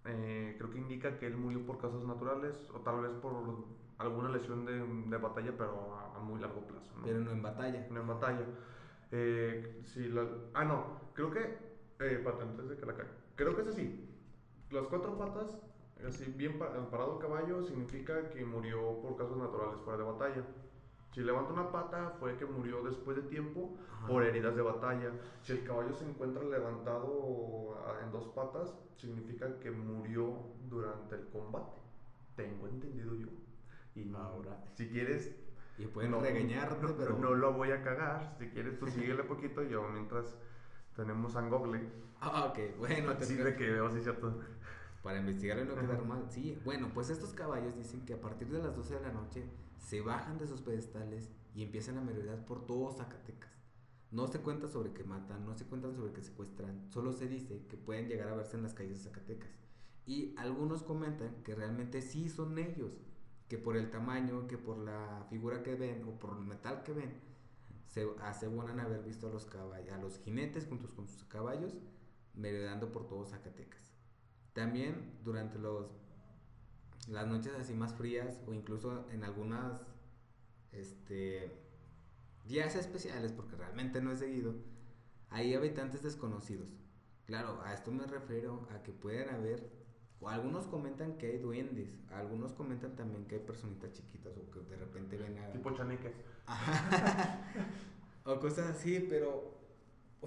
eh, 0.05 0.55
creo 0.57 0.69
que 0.71 0.77
indica 0.77 1.17
que 1.17 1.27
él 1.27 1.37
murió 1.37 1.65
por 1.65 1.77
causas 1.79 2.03
naturales 2.05 2.69
o 2.73 2.79
tal 2.79 3.01
vez 3.01 3.11
por 3.13 3.33
alguna 3.97 4.29
lesión 4.29 4.65
de, 4.65 4.79
de 4.79 5.17
batalla, 5.17 5.51
pero 5.57 5.93
a, 5.95 6.15
a 6.17 6.19
muy 6.19 6.39
largo 6.39 6.61
plazo, 6.67 6.91
¿no? 6.97 7.03
Pero 7.03 7.19
no 7.19 7.31
en 7.31 7.41
batalla. 7.41 7.85
Una 7.89 8.01
batalla. 8.01 8.45
Eh, 9.11 9.81
si 9.85 10.07
la- 10.09 10.27
ah, 10.53 10.63
no, 10.65 10.83
creo 11.13 11.31
que. 11.31 11.39
Eh, 11.99 12.13
espérate, 12.17 12.43
antes 12.43 12.69
de 12.69 12.77
que 12.77 12.85
la 12.85 12.93
cague. 12.95 13.09
Creo 13.35 13.55
que 13.55 13.61
es 13.63 13.67
así. 13.67 14.05
Las 14.71 14.85
cuatro 14.87 15.17
patas, 15.17 15.59
así 16.07 16.31
bien 16.37 16.57
pa- 16.59 16.71
parado 16.89 17.15
el 17.15 17.19
caballo, 17.19 17.63
significa 17.63 18.29
que 18.29 18.45
murió 18.45 19.01
por 19.01 19.17
causas 19.17 19.37
naturales 19.37 19.79
fuera 19.81 19.97
de 20.03 20.11
batalla. 20.11 20.43
Si 21.19 21.25
levanta 21.25 21.51
una 21.51 21.69
pata, 21.69 22.11
fue 22.17 22.37
que 22.37 22.45
murió 22.45 22.81
después 22.81 23.17
de 23.17 23.23
tiempo 23.23 23.75
Ajá. 23.91 24.07
por 24.07 24.23
heridas 24.23 24.55
de 24.55 24.61
batalla. 24.61 25.11
Si 25.41 25.51
el 25.51 25.65
caballo 25.65 25.93
se 25.93 26.09
encuentra 26.09 26.41
levantado 26.45 27.75
ah, 27.85 27.99
en 28.05 28.09
dos 28.13 28.29
patas, 28.29 28.73
significa 28.95 29.59
que 29.59 29.69
murió 29.69 30.33
durante 30.69 31.15
el 31.15 31.27
combate. 31.27 31.75
Tengo 32.37 32.69
entendido 32.69 33.15
yo. 33.15 33.27
Y 33.95 34.09
Ahora. 34.15 34.63
si 34.75 34.87
quieres, 34.87 35.35
Y 35.77 35.87
pueden 35.87 36.11
no, 36.11 36.21
regañarte, 36.21 36.87
no, 36.87 36.95
pero. 36.95 37.17
no 37.19 37.33
lo 37.35 37.51
voy 37.51 37.71
a 37.71 37.83
cagar. 37.83 38.37
Si 38.39 38.47
quieres, 38.51 38.79
tú 38.79 38.87
síguele 38.87 39.25
poquito. 39.25 39.61
Yo 39.63 39.89
mientras 39.89 40.37
tenemos 40.95 41.35
a 41.35 41.41
Google. 41.41 41.81
Ah, 42.21 42.45
ok, 42.45 42.77
bueno, 42.77 43.17
te 43.17 43.25
sí, 43.25 43.33
creo. 43.33 43.45
de 43.47 43.55
que 43.57 43.69
veo, 43.69 43.89
sí, 43.91 43.99
cierto. 43.99 44.39
Para 45.03 45.19
investigar 45.19 45.59
y 45.59 45.65
no 45.65 45.75
quedar 45.75 46.01
mal. 46.05 46.23
Sí, 46.29 46.61
bueno, 46.63 46.89
pues 46.93 47.09
estos 47.09 47.33
caballos 47.33 47.75
dicen 47.75 48.05
que 48.05 48.13
a 48.13 48.21
partir 48.21 48.47
de 48.47 48.59
las 48.63 48.73
12 48.73 48.95
de 48.95 49.01
la 49.01 49.11
noche 49.11 49.43
se 49.79 50.01
bajan 50.01 50.37
de 50.37 50.47
sus 50.47 50.61
pedestales 50.61 51.29
y 51.55 51.63
empiezan 51.63 51.97
a 51.97 52.01
merodear 52.01 52.45
por 52.45 52.65
todo 52.65 52.91
Zacatecas. 52.91 53.49
No 54.11 54.27
se 54.27 54.39
cuenta 54.39 54.67
sobre 54.67 54.93
que 54.93 55.03
matan, 55.03 55.45
no 55.45 55.55
se 55.55 55.65
cuentan 55.65 55.95
sobre 55.95 56.13
que 56.13 56.21
secuestran, 56.21 56.91
solo 56.91 57.13
se 57.13 57.27
dice 57.27 57.65
que 57.67 57.77
pueden 57.77 58.07
llegar 58.07 58.29
a 58.29 58.35
verse 58.35 58.57
en 58.57 58.63
las 58.63 58.73
calles 58.73 59.03
de 59.03 59.09
Zacatecas. 59.09 59.51
Y 60.05 60.33
algunos 60.37 60.83
comentan 60.83 61.43
que 61.43 61.53
realmente 61.53 62.01
sí 62.01 62.29
son 62.29 62.57
ellos, 62.57 62.97
que 63.47 63.57
por 63.57 63.77
el 63.77 63.91
tamaño, 63.91 64.47
que 64.47 64.57
por 64.57 64.77
la 64.77 65.25
figura 65.29 65.63
que 65.63 65.75
ven 65.75 66.03
o 66.07 66.19
por 66.19 66.37
el 66.37 66.43
metal 66.43 66.83
que 66.83 66.93
ven, 66.93 67.13
se 67.87 68.07
aseguran 68.21 68.79
haber 68.79 69.03
visto 69.03 69.27
a 69.27 69.31
los 69.31 69.45
caballos, 69.45 69.91
a 69.91 69.97
los 69.97 70.19
jinetes 70.19 70.67
juntos 70.67 70.93
con 70.93 71.07
sus 71.07 71.23
caballos 71.23 71.73
merodeando 72.35 72.91
por 72.91 73.07
todo 73.07 73.25
Zacatecas. 73.25 73.91
También 74.53 75.19
durante 75.23 75.59
los 75.59 75.87
las 77.09 77.27
noches 77.27 77.53
así 77.59 77.73
más 77.73 77.93
frías 77.93 78.39
o 78.47 78.53
incluso 78.53 79.09
en 79.11 79.23
algunas 79.23 79.81
este 80.71 81.51
días 82.45 82.75
especiales 82.75 83.31
porque 83.31 83.55
realmente 83.55 84.01
no 84.01 84.11
es 84.11 84.19
seguido, 84.19 84.55
hay 85.29 85.53
habitantes 85.53 86.01
desconocidos. 86.01 86.73
Claro, 87.25 87.61
a 87.63 87.73
esto 87.73 87.91
me 87.91 88.07
refiero 88.07 88.67
a 88.73 88.81
que 88.81 88.91
pueden 88.91 89.29
haber 89.29 89.69
o 90.19 90.29
algunos 90.29 90.65
comentan 90.67 91.17
que 91.17 91.27
hay 91.27 91.37
duendes, 91.37 91.89
algunos 92.11 92.53
comentan 92.53 92.95
también 92.95 93.25
que 93.25 93.35
hay 93.35 93.41
personitas 93.41 93.91
chiquitas 93.93 94.35
o 94.37 94.49
que 94.51 94.59
de 94.61 94.75
repente 94.77 95.15
ven 95.15 95.37
a 95.37 95.51
Tipo 95.51 95.71
chaneques. 95.71 96.13
o 98.25 98.39
cosas 98.39 98.75
así, 98.75 99.05
pero 99.07 99.58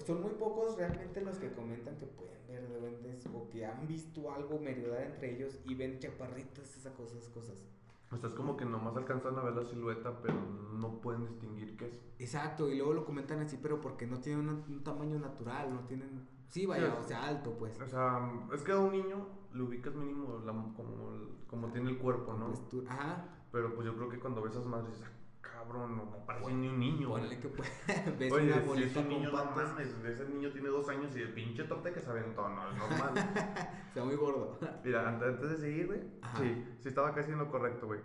son 0.01 0.21
muy 0.21 0.31
pocos 0.31 0.75
realmente 0.77 1.21
los 1.21 1.37
que 1.37 1.51
comentan 1.51 1.97
que 1.97 2.05
pueden 2.05 2.47
ver 2.47 2.67
duendes 2.79 3.25
o 3.33 3.49
que 3.49 3.65
han 3.65 3.87
visto 3.87 4.31
algo 4.31 4.59
merodar 4.59 5.01
entre 5.03 5.35
ellos 5.35 5.59
y 5.65 5.75
ven 5.75 5.99
chaparritas, 5.99 6.75
esas 6.77 6.93
cosas, 6.93 7.27
cosas. 7.29 7.63
O 8.11 8.17
sea, 8.17 8.29
es 8.29 8.35
como 8.35 8.55
que 8.57 8.65
nomás 8.65 8.95
alcanzan 8.95 9.37
a 9.37 9.41
ver 9.41 9.55
la 9.55 9.63
silueta, 9.63 10.21
pero 10.21 10.35
no 10.73 11.01
pueden 11.01 11.25
distinguir 11.25 11.75
qué 11.77 11.85
es. 11.87 11.93
Exacto, 12.19 12.69
y 12.69 12.77
luego 12.77 12.93
lo 12.93 13.05
comentan 13.05 13.39
así, 13.39 13.57
pero 13.61 13.81
porque 13.81 14.05
no 14.05 14.19
tienen 14.19 14.47
un, 14.49 14.63
un 14.67 14.83
tamaño 14.83 15.17
natural, 15.19 15.73
no 15.73 15.81
tienen... 15.85 16.27
Sí, 16.47 16.67
vaya, 16.67 16.85
Sí, 16.91 16.93
o 16.99 17.03
sea, 17.07 17.27
alto, 17.27 17.57
pues. 17.57 17.79
O 17.81 17.87
sea, 17.87 18.31
es 18.53 18.61
que 18.61 18.71
a 18.71 18.77
un 18.77 18.91
niño 18.91 19.25
le 19.53 19.63
ubicas 19.63 19.95
mínimo 19.95 20.39
la- 20.45 20.51
como, 20.51 21.27
como 21.47 21.71
tiene 21.71 21.89
el 21.89 21.97
cuerpo, 21.97 22.33
¿no? 22.33 22.51
Pues 22.51 22.87
ajá, 22.87 23.25
Pero 23.51 23.73
pues 23.73 23.85
yo 23.87 23.95
creo 23.95 24.09
que 24.09 24.19
cuando 24.19 24.41
ves 24.43 24.51
esas 24.53 24.65
madres 24.67 24.91
dices, 24.91 25.07
"Ah, 25.07 25.11
cabrón, 25.43 25.97
no, 25.97 26.05
no 26.05 26.25
parece 26.25 26.53
ni 26.53 26.67
un 26.67 26.79
niño. 26.79 27.09
Ponle 27.09 27.39
que 27.39 27.49
pues, 27.49 27.69
ves 28.19 28.31
Oye, 28.31 28.45
una 28.45 28.53
si 28.53 28.59
es 28.59 28.65
bolita 28.65 28.99
un 29.01 29.09
niño, 29.09 29.31
con 29.31 29.39
no 29.39 29.45
patas. 29.53 29.69
mames, 29.69 29.87
ese 30.05 30.29
niño 30.29 30.51
tiene 30.51 30.69
dos 30.69 30.89
años 30.89 31.15
y 31.15 31.21
el 31.21 31.33
pinche 31.33 31.63
torte 31.65 31.91
que 31.91 31.99
se 31.99 32.09
aventó, 32.09 32.49
no, 32.49 32.69
es 32.69 32.77
normal. 32.77 33.13
Está 33.87 34.03
muy 34.03 34.15
gordo. 34.15 34.57
Mira, 34.83 35.07
antes, 35.07 35.41
de 35.41 35.57
seguir, 35.57 35.87
güey, 35.87 36.01
sí, 36.37 36.75
sí 36.79 36.89
estaba 36.89 37.13
casi 37.13 37.31
en 37.31 37.37
lo 37.37 37.49
correcto, 37.49 37.85
güey. 37.87 37.99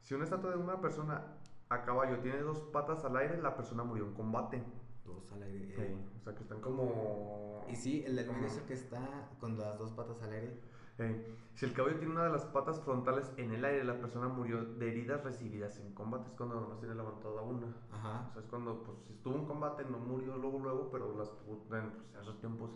Si 0.00 0.14
una 0.14 0.24
estatua 0.24 0.50
de 0.50 0.56
una 0.56 0.80
persona 0.80 1.22
a 1.68 1.82
caballo 1.82 2.20
tiene 2.20 2.38
dos 2.38 2.60
patas 2.60 3.04
al 3.04 3.16
aire, 3.16 3.42
la 3.42 3.54
persona 3.54 3.84
murió 3.84 4.06
en 4.06 4.14
combate. 4.14 4.62
Dos 5.04 5.30
al 5.32 5.42
aire. 5.42 5.74
Sí, 5.74 5.82
eh. 5.82 5.96
o 6.16 6.20
sea 6.20 6.34
que 6.34 6.42
están 6.42 6.60
como... 6.60 7.66
Y 7.68 7.76
sí, 7.76 8.02
el 8.06 8.16
del 8.16 8.30
medio 8.30 8.46
es 8.46 8.56
el 8.56 8.64
que 8.64 8.74
está 8.74 9.28
con 9.38 9.58
las 9.58 9.78
dos 9.78 9.92
patas 9.92 10.22
al 10.22 10.32
aire. 10.32 10.60
Eh, 10.98 11.38
si 11.54 11.66
el 11.66 11.72
caballo 11.72 11.96
tiene 11.96 12.12
una 12.12 12.24
de 12.24 12.30
las 12.30 12.44
patas 12.46 12.80
frontales 12.80 13.32
en 13.36 13.52
el 13.52 13.64
aire, 13.64 13.84
la 13.84 14.00
persona 14.00 14.28
murió 14.28 14.64
de 14.64 14.88
heridas 14.88 15.24
recibidas 15.24 15.78
en 15.78 15.92
combate. 15.94 16.28
Es 16.28 16.36
cuando 16.36 16.60
nomás 16.60 16.78
tiene 16.80 16.94
levantada 16.94 17.42
una. 17.42 17.66
O 17.66 17.94
Ajá. 17.94 18.30
sea, 18.32 18.42
es 18.42 18.48
cuando 18.48 18.82
pues, 18.82 18.98
si 19.06 19.12
estuvo 19.12 19.36
en 19.36 19.46
combate, 19.46 19.84
no 19.84 19.98
murió 19.98 20.36
luego, 20.36 20.58
luego, 20.58 20.88
pero 20.90 21.16
las, 21.16 21.28
en 21.30 21.58
pues, 21.68 21.82
en 22.14 22.20
esos 22.20 22.38
tiempos 22.40 22.70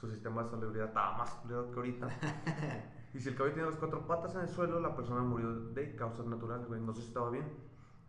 su 0.00 0.10
sistema 0.10 0.42
de 0.42 0.48
salubridad 0.48 0.88
estaba 0.88 1.18
más 1.18 1.30
culero 1.34 1.70
que 1.70 1.76
ahorita. 1.76 2.08
y 3.14 3.20
si 3.20 3.28
el 3.28 3.34
caballo 3.36 3.54
tiene 3.54 3.68
las 3.68 3.78
cuatro 3.78 4.06
patas 4.06 4.34
en 4.34 4.42
el 4.42 4.48
suelo, 4.48 4.80
la 4.80 4.94
persona 4.96 5.22
murió 5.22 5.52
de 5.52 5.94
causas 5.94 6.26
naturales, 6.26 6.66
güey. 6.66 6.80
No 6.80 6.94
sé 6.94 7.02
si 7.02 7.08
estaba 7.08 7.30
bien. 7.30 7.44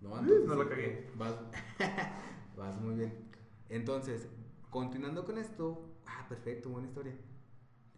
No, 0.01 0.21
no 0.21 0.55
la 0.55 0.69
cagué. 0.69 1.11
Vas, 1.15 1.35
vas 2.57 2.79
muy 2.79 2.95
bien. 2.95 3.29
Entonces, 3.69 4.29
continuando 4.69 5.25
con 5.25 5.37
esto, 5.37 5.95
ah, 6.07 6.25
perfecto, 6.29 6.69
buena 6.69 6.87
historia. 6.87 7.15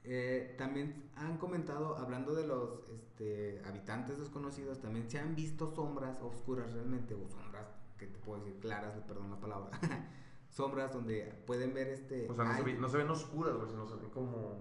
Eh, 0.06 0.56
también 0.58 1.10
han 1.16 1.38
comentado, 1.38 1.98
hablando 1.98 2.34
de 2.36 2.46
los 2.46 2.90
este, 2.90 3.62
habitantes 3.66 4.18
desconocidos, 4.20 4.82
también 4.82 5.10
se 5.10 5.20
han 5.20 5.36
visto 5.36 5.68
sombras 5.68 6.20
oscuras 6.22 6.74
realmente, 6.74 7.14
o 7.16 7.28
sombras, 7.30 7.68
que 7.98 8.08
te 8.08 8.20
puedo 8.20 8.44
decir, 8.44 8.60
claras, 8.60 8.94
perdón 9.08 9.30
la 9.32 9.40
palabra. 9.40 9.80
sombras 10.50 10.92
donde 10.94 11.24
pueden 11.48 11.74
ver 11.74 11.88
este... 11.88 12.30
O 12.30 12.34
sea, 12.34 12.44
no, 12.44 12.56
se, 12.58 12.64
ve- 12.64 12.74
no 12.74 12.90
se 12.90 12.98
ven 12.98 13.10
oscuras, 13.10 13.56
güey, 13.56 13.70
sino 13.70 13.88
se 13.88 13.96
ven 13.96 14.10
como 14.10 14.58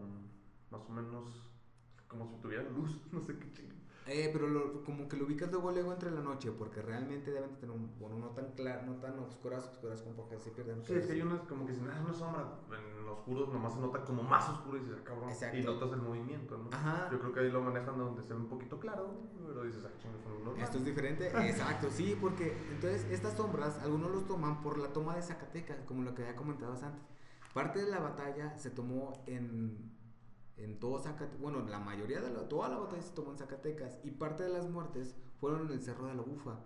más 0.70 0.81
o 0.88 0.92
menos 0.92 1.42
como 2.07 2.26
si 2.28 2.37
tuvieran 2.37 2.72
luz. 2.74 3.00
No 3.12 3.20
sé 3.20 3.37
qué. 3.38 3.68
Eh, 4.07 4.31
pero 4.33 4.49
lo- 4.49 4.83
como 4.83 5.09
que 5.09 5.17
lo 5.17 5.27
ubicas 5.27 5.51
luego 5.53 5.71
luego 5.71 5.93
entre 5.93 6.11
la 6.11 6.21
noche, 6.21 6.51
porque 6.51 6.83
realmente 6.83 7.31
deben 7.31 7.51
de 7.51 7.57
tener 7.59 7.77
un, 7.77 7.97
bueno, 8.01 8.17
no 8.19 8.31
tan 8.31 8.51
claro, 8.53 8.83
no 8.85 8.95
tan 8.97 9.17
oscuras, 9.21 9.65
oscuras 9.67 10.03
como 10.03 10.17
porque 10.17 10.38
se 10.41 10.51
pierden. 10.51 10.85
Sí, 10.85 10.95
es 10.95 11.07
que 11.07 11.12
hay 11.12 11.23
unas 11.23 11.41
como 11.43 11.65
que 11.67 11.73
si 11.75 11.81
nada, 11.83 11.95
es 11.99 12.05
una 12.05 12.15
sombra. 12.15 12.59
En 12.77 13.05
los 13.07 13.19
oscuros 13.19 13.49
nomás 13.53 13.75
se 13.75 13.81
nota 13.81 14.05
como 14.05 14.23
más 14.25 14.49
oscuro 14.49 14.79
y 14.79 14.81
dices, 14.81 14.97
ah, 15.01 15.05
cabrón. 15.05 15.29
Exacto. 15.31 15.57
Y 15.57 15.62
notas 15.62 15.93
el 15.93 16.03
movimiento, 16.03 16.59
¿no? 16.59 16.69
Ajá. 16.73 17.09
Yo 17.12 17.21
creo 17.21 17.33
que 17.33 17.41
ahí 17.41 17.51
lo 17.53 17.61
manejan 17.62 17.97
donde 17.97 18.23
se 18.23 18.35
ve 18.35 18.41
un 18.41 18.49
poquito 18.49 18.81
claro, 18.81 19.15
pero 19.47 19.62
dices, 19.62 19.85
ah, 19.87 19.91
chingo, 20.01 20.17
es 20.19 20.45
normal. 20.45 20.62
Esto 20.65 20.79
es 20.79 20.85
diferente, 20.85 21.27
exacto, 21.49 21.88
sí, 21.91 22.17
porque 22.21 22.57
entonces 22.73 23.07
estas 23.11 23.37
sombras 23.37 23.79
algunos 23.83 24.11
los 24.11 24.27
toman 24.27 24.62
por 24.62 24.79
la 24.79 24.88
toma 24.93 25.15
de 25.15 25.23
Zacatecas, 25.23 25.77
como 25.87 26.03
lo 26.03 26.12
que 26.15 26.23
había 26.23 26.35
comentado 26.35 26.73
antes. 26.73 27.03
Parte 27.55 27.85
de 27.85 27.91
la 27.91 28.01
batalla 28.01 28.57
se 28.59 28.71
tomó 28.71 29.12
en, 29.27 29.93
en 30.64 30.79
todo 30.79 30.98
Zacatecas, 30.98 31.40
bueno, 31.40 31.61
la 31.68 31.79
mayoría 31.79 32.20
de 32.20 32.31
la, 32.31 32.48
toda 32.48 32.68
la 32.68 32.79
batalla 32.79 33.03
se 33.03 33.12
tomó 33.14 33.33
en 33.33 33.38
Zacatecas 33.38 34.01
y 34.05 34.11
parte 34.11 34.42
de 34.44 34.51
las 34.51 34.68
muertes 34.70 35.14
fueron 35.40 35.66
en 35.66 35.72
el 35.72 35.83
Cerro 35.83 36.07
de 36.07 36.14
la 36.14 36.22
Bufa. 36.22 36.61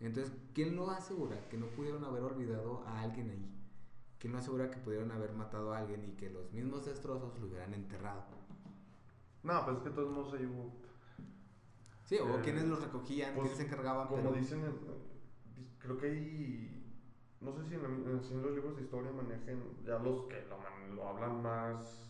Entonces, 0.00 0.32
¿quién 0.54 0.76
lo 0.76 0.90
asegura 0.90 1.48
que 1.48 1.56
no 1.56 1.66
pudieron 1.68 2.04
haber 2.04 2.22
olvidado 2.22 2.82
a 2.86 3.00
alguien 3.00 3.30
ahí? 3.30 3.52
¿Quién 4.18 4.32
lo 4.32 4.38
asegura 4.40 4.70
que 4.70 4.78
pudieron 4.78 5.10
haber 5.12 5.32
matado 5.32 5.72
a 5.72 5.78
alguien 5.78 6.04
y 6.04 6.12
que 6.16 6.30
los 6.30 6.52
mismos 6.52 6.84
destrozos 6.86 7.38
lo 7.38 7.46
hubieran 7.46 7.72
enterrado? 7.74 8.24
No, 9.42 9.64
pues 9.64 9.76
es 9.78 9.82
que 9.84 9.90
todos 9.90 10.10
modos 10.10 10.34
ahí 10.34 10.46
hubo. 10.46 10.72
Sí, 12.04 12.18
o 12.18 12.38
Eh, 12.38 12.40
quienes 12.42 12.64
los 12.64 12.82
recogían, 12.82 13.34
pues, 13.34 13.48
quiénes 13.48 13.58
se 13.58 13.64
encargaban. 13.66 14.08
Como 14.08 14.22
pero- 14.22 14.34
dicen, 14.34 14.60
en- 14.64 14.78
creo 15.78 15.98
que 15.98 16.06
hay. 16.06 16.72
No 17.40 17.52
sé 17.52 17.64
si 17.64 17.74
en, 17.74 17.82
la- 17.82 17.88
en 17.88 18.12
los 18.42 18.52
libros 18.54 18.76
de 18.76 18.82
historia 18.82 19.12
manejen 19.12 19.62
ya 19.84 19.98
los 19.98 20.22
que 20.22 20.44
lo, 20.46 20.94
lo 20.94 21.08
hablan 21.08 21.42
más. 21.42 22.05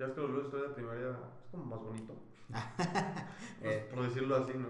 Ya 0.00 0.06
es 0.06 0.12
que 0.12 0.20
los 0.22 0.30
libros 0.30 0.44
de 0.44 0.48
historia 0.48 0.68
de 0.68 0.74
primaria 0.74 1.10
es 1.44 1.50
como 1.50 1.64
más 1.66 1.80
bonito. 1.80 2.14
Pues, 3.60 3.74
Eh. 3.76 3.88
por 3.94 4.02
decirlo 4.02 4.34
así, 4.36 4.54
¿no? 4.54 4.68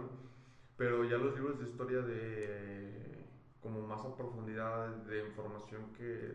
Pero 0.76 1.04
ya 1.04 1.18
los 1.18 1.34
libros 1.36 1.60
de 1.60 1.68
historia 1.68 2.00
de 2.02 3.26
como 3.62 3.80
más 3.86 4.04
a 4.04 4.16
profundidad 4.16 4.88
de 4.88 5.24
información 5.28 5.92
que 5.92 6.34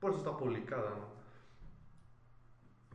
por 0.00 0.12
eso 0.12 0.20
está 0.20 0.34
publicada, 0.38 0.90
¿no? 0.90 1.08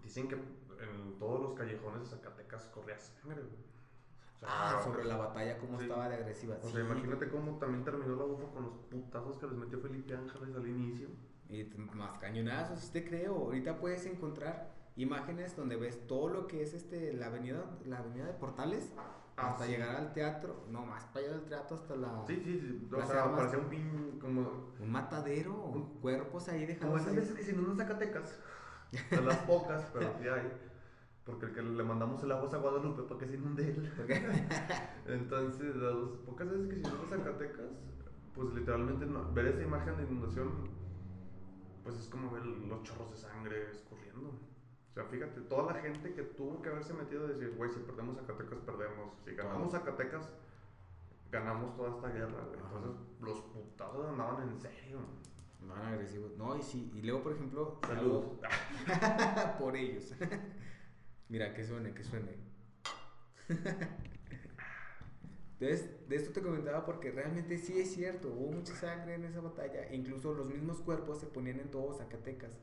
Dicen 0.03 0.27
que 0.27 0.35
en 0.35 1.19
todos 1.19 1.39
los 1.41 1.53
callejones 1.53 1.99
de 2.01 2.05
Zacatecas 2.17 2.65
corría 2.73 2.97
sangre. 2.99 3.41
O 3.43 4.39
sea, 4.39 4.49
Ah, 4.49 4.81
sobre 4.83 5.03
la 5.05 5.17
batalla, 5.17 5.59
cómo 5.59 5.77
sí. 5.77 5.83
estaba 5.83 6.09
de 6.09 6.15
agresiva. 6.15 6.55
O 6.63 6.65
sí. 6.67 6.73
sea, 6.73 6.81
imagínate 6.81 7.29
cómo 7.29 7.59
también 7.59 7.83
terminó 7.83 8.15
la 8.15 8.23
bufa 8.23 8.47
con 8.53 8.63
los 8.63 8.73
putazos 8.89 9.37
que 9.37 9.45
les 9.47 9.55
metió 9.55 9.79
Felipe 9.79 10.15
Ángeles 10.15 10.55
al 10.55 10.67
inicio. 10.67 11.09
Y 11.49 11.63
más 11.93 12.17
cañonazos, 12.17 12.91
te 12.91 13.07
creo. 13.07 13.35
Ahorita 13.35 13.77
puedes 13.79 14.05
encontrar 14.07 14.76
imágenes 14.97 15.55
donde 15.55 15.75
ves 15.77 16.05
todo 16.07 16.27
lo 16.27 16.47
que 16.47 16.61
es 16.63 16.73
este 16.73 17.13
la 17.13 17.27
avenida, 17.27 17.63
la 17.85 17.99
avenida 17.99 18.25
de 18.25 18.33
Portales 18.33 18.91
Ah, 19.39 19.51
hasta 19.51 19.65
sí. 19.65 19.71
llegar 19.71 19.95
al 19.95 20.13
teatro, 20.13 20.65
no 20.71 20.83
más 20.83 21.05
para 21.05 21.25
allá 21.27 21.35
del 21.37 21.45
teatro 21.45 21.77
hasta 21.77 21.95
la 21.95 22.23
Sí, 22.25 22.41
sí, 22.43 22.59
sí. 22.59 22.89
O 22.91 23.05
sea, 23.05 23.35
parecía 23.35 23.59
un 23.59 23.69
pin 23.69 24.17
como 24.19 24.73
un 24.79 24.91
matadero, 24.91 25.53
Un- 25.53 25.99
cuerpos 26.01 26.49
ahí 26.49 26.61
Como 26.65 26.67
dejados. 26.95 27.01
esas 27.01 27.11
ahí. 27.13 27.15
veces 27.19 27.35
que 27.35 27.43
si 27.43 27.53
no 27.53 27.61
unos 27.61 27.77
Zacatecas, 27.77 28.39
de 29.11 29.21
las 29.21 29.37
pocas, 29.39 29.85
pero 29.93 30.11
sí 30.19 30.27
hay, 30.27 30.51
porque 31.23 31.45
el 31.45 31.53
que 31.53 31.61
le 31.61 31.83
mandamos 31.83 32.23
el 32.23 32.31
agua 32.31 32.47
es 32.47 32.53
a 32.55 32.57
Guadalupe 32.57 33.03
para 33.03 33.19
que 33.19 33.27
se 33.27 33.35
inunde 33.35 33.69
él. 33.69 33.91
Entonces, 35.05 35.75
las 35.75 35.95
pocas 36.25 36.49
veces 36.49 36.67
que 36.69 36.75
si 36.77 36.81
no 36.81 36.95
unos 36.95 37.09
Zacatecas, 37.09 37.71
pues 38.33 38.53
literalmente 38.55 39.05
no- 39.05 39.31
ver 39.33 39.45
esa 39.47 39.61
imagen 39.61 39.97
de 39.97 40.03
inundación, 40.03 40.49
pues 41.83 41.95
es 41.99 42.07
como 42.07 42.31
ver 42.31 42.43
los 42.43 42.81
chorros 42.81 43.11
de 43.11 43.17
sangre 43.17 43.69
escurriendo. 43.71 44.31
O 44.97 44.99
sea, 44.99 45.09
fíjate, 45.11 45.41
toda 45.41 45.73
la 45.73 45.79
gente 45.79 46.11
que 46.15 46.23
tuvo 46.23 46.59
que 46.59 46.69
haberse 46.69 46.91
metido 46.91 47.25
a 47.25 47.27
decir, 47.27 47.53
güey, 47.55 47.69
si 47.69 47.81
perdemos 47.81 48.15
Zacatecas, 48.15 48.57
perdemos. 48.61 49.13
Si 49.23 49.35
ganamos 49.35 49.71
Zacatecas, 49.71 50.27
ganamos 51.29 51.75
toda 51.75 51.91
esta 51.91 52.07
guerra, 52.07 52.43
güey. 52.45 52.59
Entonces, 52.59 52.95
los 53.21 53.41
putazos 53.41 54.07
andaban 54.07 54.49
en 54.49 54.59
serio. 54.59 54.97
Van 55.67 55.93
agresivos. 55.93 56.35
No, 56.35 56.57
y 56.57 56.63
sí, 56.63 56.91
y 56.95 57.03
luego 57.03 57.21
por 57.21 57.33
ejemplo, 57.33 57.79
Saludos. 57.85 58.39
por 59.59 59.75
ellos. 59.77 60.15
Mira, 61.29 61.53
que 61.53 61.63
suene, 61.63 61.93
que 61.93 62.03
suene. 62.03 62.35
Entonces, 65.59 66.09
de 66.09 66.15
esto 66.15 66.31
te 66.31 66.41
comentaba 66.41 66.83
porque 66.87 67.11
realmente 67.11 67.59
sí 67.59 67.79
es 67.79 67.93
cierto, 67.93 68.29
hubo 68.29 68.51
mucha 68.51 68.73
sangre 68.73 69.13
en 69.13 69.25
esa 69.25 69.41
batalla, 69.41 69.93
incluso 69.93 70.33
los 70.33 70.47
mismos 70.47 70.81
cuerpos 70.81 71.19
se 71.19 71.27
ponían 71.27 71.59
en 71.59 71.69
todo 71.69 71.93
Zacatecas 71.93 72.57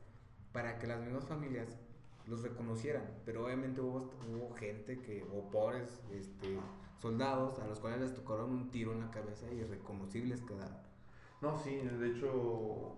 para 0.51 0.79
que 0.79 0.87
las 0.87 1.01
mismas 1.01 1.25
familias 1.25 1.77
los 2.27 2.41
reconocieran, 2.41 3.03
pero 3.25 3.45
obviamente 3.45 3.81
hubo, 3.81 4.09
hubo 4.29 4.55
gente 4.55 5.01
que, 5.01 5.23
o 5.33 5.49
pobres 5.51 6.01
este, 6.11 6.59
soldados 6.97 7.59
a 7.59 7.67
los 7.67 7.79
cuales 7.79 8.01
les 8.01 8.13
tocaron 8.13 8.51
un 8.51 8.71
tiro 8.71 8.93
en 8.93 9.01
la 9.01 9.11
cabeza 9.11 9.51
y 9.51 9.59
irreconocibles 9.59 10.41
quedaron. 10.41 10.77
No, 11.41 11.55
sí, 11.57 11.75
de 11.77 12.07
hecho, 12.09 12.95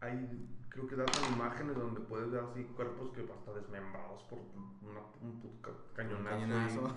hay, 0.00 0.48
creo 0.68 0.86
que 0.86 0.96
datan 0.96 1.32
imágenes 1.34 1.76
donde 1.76 2.00
puedes 2.00 2.30
ver 2.30 2.42
así 2.44 2.64
cuerpos 2.64 3.10
que 3.12 3.22
hasta 3.32 3.52
desmembrados 3.54 4.22
por 4.24 4.38
una, 4.82 5.00
un 5.22 5.40
puto 5.40 5.62
ca- 5.62 5.94
cañonazo. 5.94 6.36
Cañonazo. 6.40 6.94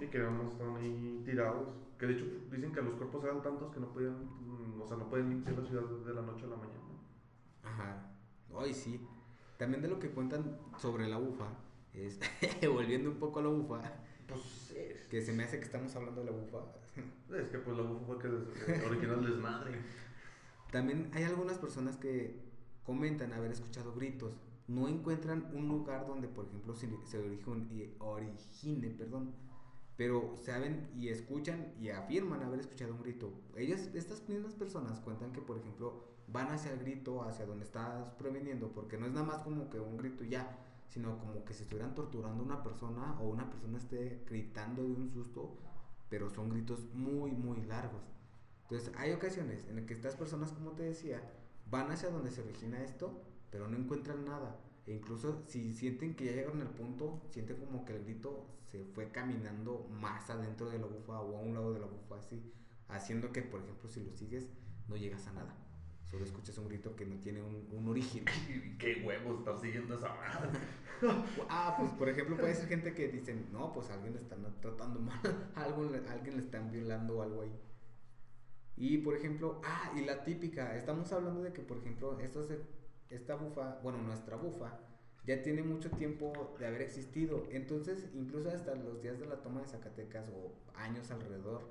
Y, 0.00 0.04
y 0.04 0.08
que 0.08 0.18
están 0.18 0.76
ahí 0.76 1.22
tirados. 1.24 1.74
Que 1.98 2.06
de 2.06 2.12
hecho 2.14 2.24
dicen 2.50 2.72
que 2.72 2.82
los 2.82 2.94
cuerpos 2.94 3.24
eran 3.24 3.40
tantos 3.42 3.72
que 3.72 3.80
no 3.80 3.88
podían, 3.92 4.28
o 4.80 4.86
sea, 4.86 4.96
no 4.96 5.08
pueden 5.08 5.30
limpiar 5.30 5.56
la 5.58 5.64
ciudad 5.64 5.82
de 5.84 6.14
la 6.14 6.22
noche 6.22 6.44
a 6.44 6.48
la 6.48 6.56
mañana. 6.56 6.80
Ajá. 7.62 8.10
Ay, 8.58 8.74
sí. 8.74 9.00
También 9.58 9.82
de 9.82 9.88
lo 9.88 9.98
que 9.98 10.10
cuentan 10.10 10.58
sobre 10.80 11.08
la 11.08 11.16
bufa, 11.18 11.46
es, 11.92 12.18
volviendo 12.72 13.10
un 13.10 13.16
poco 13.18 13.38
a 13.38 13.42
la 13.42 13.48
bufa, 13.48 13.80
Pues 14.28 14.72
es, 14.72 15.02
que 15.08 15.22
se 15.22 15.32
me 15.32 15.44
hace 15.44 15.58
que 15.58 15.64
estamos 15.64 15.94
hablando 15.94 16.20
de 16.22 16.30
la 16.30 16.36
bufa. 16.36 16.58
es 17.40 17.48
que 17.48 17.58
pues 17.58 17.76
la 17.76 17.82
bufa 17.84 18.04
fue 18.06 18.18
que 18.18 18.28
que 18.66 18.86
originó 18.86 19.14
el 19.14 19.26
desmadre. 19.26 19.78
También 20.72 21.10
hay 21.14 21.24
algunas 21.24 21.58
personas 21.58 21.96
que 21.96 22.40
comentan 22.84 23.32
haber 23.32 23.52
escuchado 23.52 23.94
gritos. 23.94 24.32
No 24.66 24.88
encuentran 24.88 25.50
un 25.54 25.68
lugar 25.68 26.06
donde, 26.06 26.26
por 26.26 26.46
ejemplo, 26.46 26.74
se, 26.74 26.86
y- 26.86 27.94
origine, 27.98 28.88
perdón, 28.90 29.34
pero 29.96 30.34
saben 30.36 30.90
y 30.96 31.08
escuchan 31.08 31.74
y 31.78 31.90
afirman 31.90 32.42
haber 32.42 32.60
escuchado 32.60 32.94
un 32.94 33.02
grito. 33.02 33.30
Ellas, 33.56 33.90
estas 33.94 34.28
mismas 34.28 34.54
personas 34.54 35.00
cuentan 35.00 35.32
que, 35.32 35.40
por 35.40 35.58
ejemplo, 35.58 36.13
van 36.28 36.48
hacia 36.48 36.72
el 36.72 36.78
grito, 36.78 37.22
hacia 37.22 37.46
donde 37.46 37.64
estás 37.64 38.10
proveniendo, 38.18 38.72
porque 38.72 38.98
no 38.98 39.06
es 39.06 39.12
nada 39.12 39.26
más 39.26 39.38
como 39.38 39.70
que 39.70 39.78
un 39.78 39.96
grito 39.96 40.24
ya, 40.24 40.58
sino 40.88 41.18
como 41.18 41.44
que 41.44 41.54
si 41.54 41.62
estuvieran 41.62 41.94
torturando 41.94 42.42
a 42.42 42.46
una 42.46 42.62
persona 42.62 43.18
o 43.20 43.28
una 43.28 43.50
persona 43.50 43.78
esté 43.78 44.22
gritando 44.26 44.82
de 44.82 44.92
un 44.92 45.10
susto, 45.10 45.56
pero 46.08 46.30
son 46.30 46.50
gritos 46.50 46.84
muy, 46.92 47.32
muy 47.32 47.62
largos. 47.62 48.02
Entonces, 48.62 48.92
hay 48.96 49.12
ocasiones 49.12 49.66
en 49.68 49.76
las 49.76 49.84
que 49.84 49.94
estas 49.94 50.16
personas, 50.16 50.52
como 50.52 50.72
te 50.72 50.84
decía, 50.84 51.22
van 51.70 51.90
hacia 51.90 52.10
donde 52.10 52.30
se 52.30 52.42
origina 52.42 52.82
esto, 52.82 53.22
pero 53.50 53.68
no 53.68 53.76
encuentran 53.76 54.24
nada. 54.24 54.58
E 54.86 54.92
incluso 54.92 55.42
si 55.46 55.72
sienten 55.72 56.14
que 56.14 56.26
ya 56.26 56.32
llegaron 56.32 56.60
al 56.60 56.70
punto, 56.70 57.22
sienten 57.30 57.56
como 57.56 57.84
que 57.84 57.96
el 57.96 58.04
grito 58.04 58.46
se 58.70 58.84
fue 58.84 59.10
caminando 59.10 59.88
más 59.90 60.28
adentro 60.30 60.68
de 60.68 60.78
la 60.78 60.86
bufa 60.86 61.20
o 61.20 61.38
a 61.38 61.40
un 61.40 61.54
lado 61.54 61.72
de 61.72 61.80
la 61.80 61.86
bufa, 61.86 62.16
así, 62.16 62.52
haciendo 62.88 63.32
que, 63.32 63.42
por 63.42 63.60
ejemplo, 63.60 63.88
si 63.88 64.00
lo 64.04 64.12
sigues, 64.12 64.48
no 64.88 64.96
llegas 64.96 65.26
a 65.26 65.32
nada. 65.32 65.63
Solo 66.14 66.26
escuchas 66.26 66.56
un 66.58 66.68
grito 66.68 66.94
que 66.94 67.04
no 67.04 67.16
tiene 67.18 67.42
un, 67.42 67.66
un 67.72 67.88
origen. 67.88 68.24
Qué 68.78 69.02
huevos 69.04 69.40
estar 69.40 69.58
siguiendo 69.60 69.96
esa 69.96 70.14
madre. 70.14 70.60
ah, 71.48 71.74
pues 71.76 71.90
por 71.94 72.08
ejemplo 72.08 72.36
puede 72.36 72.54
ser 72.54 72.68
gente 72.68 72.94
que 72.94 73.08
dicen, 73.08 73.48
no, 73.52 73.72
pues 73.72 73.90
a 73.90 73.94
alguien 73.94 74.14
le 74.14 74.20
están 74.20 74.44
tratando 74.60 75.00
mal, 75.00 75.18
a 75.56 75.62
alguien, 75.64 75.90
le- 75.90 76.08
a 76.08 76.12
alguien 76.12 76.36
le 76.36 76.42
están 76.42 76.70
violando 76.70 77.18
o 77.18 77.22
algo 77.22 77.42
ahí. 77.42 77.52
Y 78.76 78.98
por 78.98 79.16
ejemplo, 79.16 79.60
ah, 79.64 79.92
y 79.96 80.04
la 80.04 80.22
típica, 80.22 80.76
estamos 80.76 81.12
hablando 81.12 81.42
de 81.42 81.52
que 81.52 81.62
por 81.62 81.78
ejemplo, 81.78 82.20
esto 82.20 82.44
se- 82.44 82.60
esta 83.10 83.34
bufa, 83.34 83.80
bueno, 83.82 83.98
nuestra 84.00 84.36
bufa, 84.36 84.78
ya 85.26 85.42
tiene 85.42 85.64
mucho 85.64 85.90
tiempo 85.90 86.54
de 86.60 86.66
haber 86.68 86.82
existido. 86.82 87.48
Entonces, 87.50 88.08
incluso 88.14 88.50
hasta 88.50 88.76
los 88.76 89.02
días 89.02 89.18
de 89.18 89.26
la 89.26 89.42
toma 89.42 89.62
de 89.62 89.66
Zacatecas 89.66 90.28
o 90.28 90.52
años 90.78 91.10
alrededor, 91.10 91.62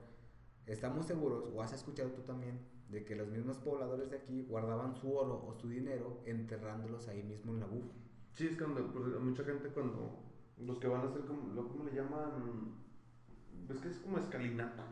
estamos 0.65 1.05
seguros, 1.05 1.45
o 1.53 1.61
has 1.61 1.71
escuchado 1.71 2.09
tú 2.11 2.23
también, 2.23 2.59
de 2.93 3.03
que 3.03 3.15
los 3.15 3.27
mismos 3.27 3.57
pobladores 3.57 4.09
de 4.11 4.17
aquí 4.17 4.45
guardaban 4.47 4.93
su 4.95 5.13
oro 5.15 5.43
o 5.47 5.53
su 5.53 5.67
dinero 5.69 6.21
enterrándolos 6.25 7.07
ahí 7.07 7.23
mismo 7.23 7.51
en 7.53 7.59
la 7.59 7.65
bufa. 7.65 7.93
Sí, 8.33 8.47
es 8.47 8.57
cuando 8.57 8.81
mucha 9.19 9.43
gente 9.43 9.67
cuando 9.69 10.19
los 10.57 10.79
que 10.79 10.87
van 10.87 11.01
a 11.01 11.05
hacer 11.05 11.21
como, 11.25 11.67
¿cómo 11.69 11.83
le 11.85 11.93
llaman? 11.95 12.73
Es 13.69 13.79
que 13.81 13.89
es 13.89 13.97
como 13.99 14.17
escalinata, 14.17 14.85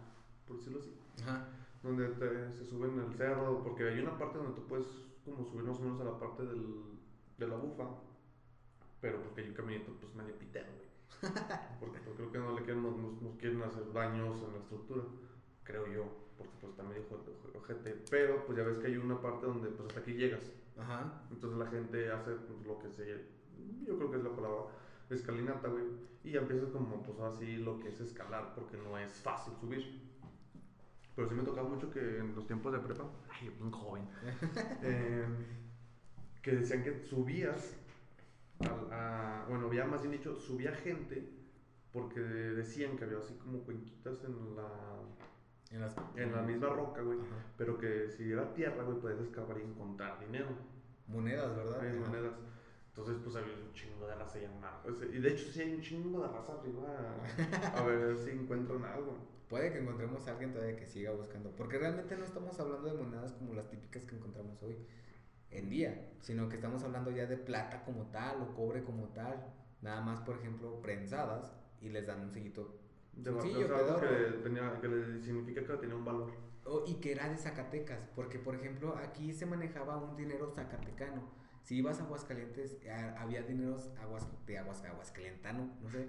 por 0.48 0.58
decirlo 0.58 0.80
así. 0.80 0.94
Ajá. 1.24 1.48
Donde 1.84 2.08
te- 2.10 2.52
se 2.54 2.66
suben 2.66 3.00
al 3.00 3.14
cerro, 3.14 3.64
porque 3.64 3.88
hay 3.88 4.00
una 4.02 4.18
parte 4.18 4.38
donde 4.38 4.54
tú 4.54 4.68
puedes 4.68 4.88
como 5.26 5.44
subir 5.46 5.64
más 5.64 5.78
o 5.80 5.82
menos 5.82 6.00
a 6.02 6.04
la 6.06 6.20
parte 6.20 6.44
del, 6.46 7.00
de 7.38 7.48
la 7.48 7.56
bufa, 7.56 7.86
pero 9.00 9.22
porque 9.24 9.42
hay 9.42 9.48
un 9.50 9.54
caminito 9.56 9.92
pues 10.00 10.14
medio 10.16 10.38
pitero, 10.38 10.68
güey. 10.76 10.92
Porque 11.80 12.00
pues, 12.00 12.16
creo 12.16 12.32
que 12.32 12.38
no 12.40 12.52
le 12.58 12.64
quieren, 12.64 12.82
nos- 12.84 13.22
nos 13.22 13.36
quieren 13.36 13.62
hacer 13.64 13.92
daños 13.94 14.42
en 14.44 14.54
la 14.54 14.60
estructura, 14.60 15.04
creo 15.64 15.86
yo, 15.88 16.06
porque 16.42 16.58
pues 16.62 16.72
está 16.72 16.84
medio 16.84 17.04
ojo- 17.10 17.60
ojete. 17.60 17.96
Pero 18.10 18.46
pues 18.46 18.58
ya 18.58 18.64
ves 18.64 18.78
que 18.80 18.88
hay 18.88 18.98
una 18.98 19.22
parte 19.22 19.46
donde 19.46 19.70
pues 19.70 19.88
hasta 19.90 20.00
aquí 20.02 20.14
llegas. 20.14 20.52
Ajá. 20.78 21.24
Entonces 21.32 21.60
la 21.60 21.68
gente 21.68 22.12
hace 22.12 22.32
pues, 22.32 22.66
lo 22.66 22.80
que 22.80 22.90
se. 22.90 23.26
Yo 23.86 23.98
creo 23.98 24.12
que 24.12 24.18
es 24.18 24.24
la 24.24 24.36
palabra 24.36 24.66
escalinata, 25.10 25.68
güey. 25.68 25.84
Y 26.24 26.32
ya 26.32 26.40
empiezas 26.42 26.70
como, 26.70 27.02
pues 27.04 27.20
así 27.20 27.58
lo 27.58 27.80
que 27.80 27.90
es 27.90 28.00
escalar, 28.00 28.54
porque 28.56 28.78
no 28.78 28.98
es 28.98 29.12
fácil 29.14 29.54
subir. 29.60 30.02
Pero 31.16 31.28
sí 31.28 31.36
me 31.36 31.44
tocaba 31.44 31.68
mucho 31.68 31.92
que 31.92 32.20
en 32.20 32.36
los 32.36 32.48
tiempos 32.48 32.72
de 32.72 32.80
prepa, 32.80 33.04
ay, 33.30 33.48
yo 33.48 33.52
bien 33.60 33.72
joven, 33.72 34.08
eh, 34.84 35.26
que 36.42 36.52
decían 36.52 36.84
que 36.84 37.04
subías, 37.04 37.76
a, 38.92 39.46
bueno, 39.50 39.68
había 39.68 39.86
más 39.86 40.02
bien 40.02 40.14
dicho, 40.14 40.36
subía 40.40 40.74
gente, 40.74 41.28
porque 41.92 42.20
decían 42.22 42.96
que 42.98 43.04
había 43.04 43.18
así 43.18 43.34
como 43.36 43.60
cuenquitas 43.60 44.24
en 44.24 44.56
la, 44.56 44.70
En, 45.72 45.80
las, 45.80 45.96
en 46.16 46.32
la 46.34 46.42
misma 46.42 46.70
roca, 46.70 47.02
güey. 47.02 47.18
Pero 47.58 47.78
que 47.78 48.10
si 48.10 48.32
era 48.32 48.54
tierra, 48.54 48.84
güey, 48.84 49.00
podías 49.00 49.22
excavar 49.22 49.58
y 49.58 49.62
encontrar 49.62 50.20
dinero. 50.20 50.50
Monedas, 51.08 51.56
¿verdad? 51.56 51.80
Hay 51.82 51.94
monedas. 51.94 52.34
Entonces, 52.90 53.18
pues 53.24 53.36
había 53.38 53.54
un 53.54 53.74
chingo 53.74 54.06
de 54.06 54.16
raza 54.16 54.38
llamada. 54.40 54.84
Y 55.14 55.20
de 55.20 55.30
hecho, 55.30 55.50
sí 55.50 55.62
hay 55.62 55.74
un 55.74 55.82
chingo 55.82 56.22
de 56.22 56.28
raza 56.28 56.54
arriba. 56.54 56.84
A 57.76 57.84
ver 57.84 58.18
si 58.18 58.32
encuentran 58.32 58.84
algo. 58.84 59.18
Puede 59.48 59.72
que 59.72 59.80
encontremos 59.80 60.28
a 60.28 60.32
alguien 60.32 60.52
todavía 60.52 60.76
que 60.76 60.86
siga 60.86 61.12
buscando. 61.12 61.52
Porque 61.56 61.78
realmente 61.78 62.18
no 62.18 62.26
estamos 62.26 62.60
hablando 62.60 62.90
de 62.90 63.02
monedas 63.02 63.32
como 63.34 63.54
las 63.54 63.70
típicas 63.70 64.06
que 64.06 64.16
encontramos 64.16 64.62
hoy 64.64 64.76
en 65.52 65.70
día. 65.70 66.12
Sino 66.20 66.50
que 66.50 66.56
estamos 66.56 66.84
hablando 66.84 67.12
ya 67.12 67.26
de 67.28 67.38
plata 67.38 67.86
como 67.86 68.08
tal 68.08 68.42
o 68.42 68.54
cobre 68.54 68.84
como 68.84 69.08
tal. 69.10 69.54
Nada 69.82 70.02
más, 70.02 70.20
por 70.22 70.36
ejemplo, 70.36 70.82
prensadas 70.82 71.54
y 71.80 71.90
les 71.90 72.08
dan 72.08 72.20
un 72.20 72.32
sellito. 72.32 72.81
De 73.24 73.32
Sencillo, 73.32 73.66
o 73.66 73.68
sea, 73.68 73.78
algo 73.78 74.00
que, 74.00 74.08
pedorro. 74.08 74.36
tenía, 74.44 74.80
que 74.82 74.88
le 74.88 75.22
significa 75.22 75.62
que 75.66 75.74
tenía 75.78 75.96
un 75.96 76.06
valor. 76.06 76.32
O- 76.66 76.84
y 76.88 76.96
que 76.96 77.12
era 77.12 77.30
de 77.30 77.38
Zacatecas. 77.38 78.08
Porque, 78.16 78.40
por 78.40 78.56
ejemplo, 78.56 78.96
aquí 78.98 79.34
se 79.34 79.46
manejaba 79.46 79.98
un 79.98 80.16
dinero 80.16 80.52
zacatecano. 80.56 81.22
Si 81.64 81.78
ibas 81.78 82.00
a 82.00 82.04
Aguascalientes, 82.04 82.78
a- 82.90 83.22
había 83.22 83.44
dineros 83.44 83.92
aguas, 84.02 84.28
de 84.48 84.58
aguas, 84.58 84.84
aguascalientano, 84.84 85.72
no 85.82 85.90
sé. 85.90 86.08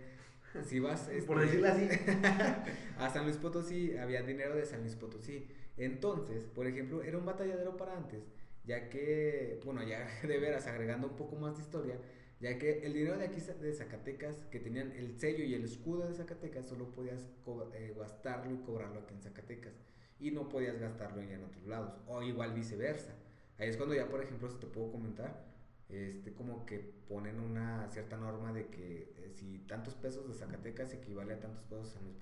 Si 0.64 0.76
ibas... 0.76 1.08
Por 1.26 1.42
este, 1.42 1.58
decirlo 1.58 1.68
así. 1.68 1.88
a 2.98 3.10
San 3.10 3.24
Luis 3.24 3.36
Potosí 3.36 3.96
había 3.96 4.22
dinero 4.22 4.54
de 4.54 4.64
San 4.64 4.80
Luis 4.80 4.96
Potosí. 4.96 5.48
Entonces, 5.76 6.44
por 6.46 6.66
ejemplo, 6.66 7.02
era 7.02 7.16
un 7.18 7.24
batalladero 7.24 7.76
para 7.76 7.96
antes, 7.96 8.22
ya 8.64 8.88
que, 8.90 9.60
bueno, 9.64 9.82
ya 9.82 10.06
de 10.26 10.38
veras, 10.38 10.66
agregando 10.66 11.08
un 11.08 11.16
poco 11.16 11.36
más 11.36 11.56
de 11.56 11.62
historia, 11.62 11.96
ya 12.42 12.58
que 12.58 12.84
el 12.84 12.92
dinero 12.92 13.16
de 13.16 13.26
aquí 13.26 13.40
de 13.40 13.72
Zacatecas, 13.72 14.44
que 14.50 14.58
tenían 14.58 14.90
el 14.92 15.16
sello 15.16 15.44
y 15.44 15.54
el 15.54 15.64
escudo 15.64 16.08
de 16.08 16.12
Zacatecas, 16.12 16.66
solo 16.66 16.90
podías 16.90 17.30
eh, 17.74 17.94
gastarlo 17.96 18.52
y 18.52 18.58
cobrarlo 18.58 18.98
aquí 18.98 19.14
en 19.14 19.22
Zacatecas. 19.22 19.74
Y 20.18 20.32
no 20.32 20.48
podías 20.48 20.76
gastarlo 20.80 21.22
en 21.22 21.44
otros 21.44 21.64
lados, 21.68 21.94
o 22.08 22.20
igual 22.20 22.52
viceversa. 22.52 23.14
Ahí 23.58 23.68
es 23.68 23.76
cuando 23.76 23.94
ya, 23.94 24.08
por 24.08 24.20
ejemplo, 24.20 24.50
si 24.50 24.58
te 24.58 24.66
puedo 24.66 24.90
comentar, 24.90 25.46
este, 25.88 26.32
como 26.32 26.66
que 26.66 26.80
ponen 27.08 27.38
una 27.38 27.88
cierta 27.90 28.16
norma 28.16 28.52
de 28.52 28.66
que 28.66 29.14
eh, 29.18 29.30
si 29.30 29.58
tantos 29.68 29.94
pesos 29.94 30.26
de 30.26 30.34
Zacatecas 30.34 30.92
equivale 30.94 31.34
a 31.34 31.40
tantos 31.40 31.62
pesos 31.64 31.92
de 31.92 32.00
San 32.00 32.04
Luis 32.04 32.16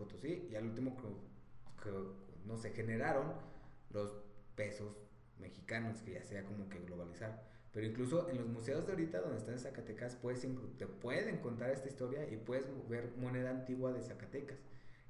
y 0.50 0.54
al 0.54 0.66
último 0.66 0.96
que, 0.96 1.90
no 2.44 2.59
se 2.59 2.70
generaron 2.70 3.33
los 3.90 4.18
pesos 4.54 4.98
mexicanos, 5.38 6.02
que 6.02 6.12
ya 6.12 6.24
sea 6.24 6.44
como 6.44 6.68
que 6.68 6.78
globalizar. 6.80 7.48
Pero 7.72 7.87
incluso 7.87 8.28
en 8.28 8.38
los 8.38 8.46
museos 8.48 8.85
de 8.87 8.92
ahorita, 8.92 9.20
donde 9.20 9.38
están 9.38 9.54
en 9.54 9.61
Zacatecas, 9.61 10.16
puedes, 10.16 10.44
te 10.76 10.87
pueden 10.87 11.38
contar 11.38 11.70
esta 11.70 11.88
historia 11.88 12.28
y 12.28 12.37
puedes 12.37 12.64
ver 12.88 13.12
moneda 13.16 13.50
antigua 13.50 13.92
de 13.92 14.02
Zacatecas. 14.02 14.59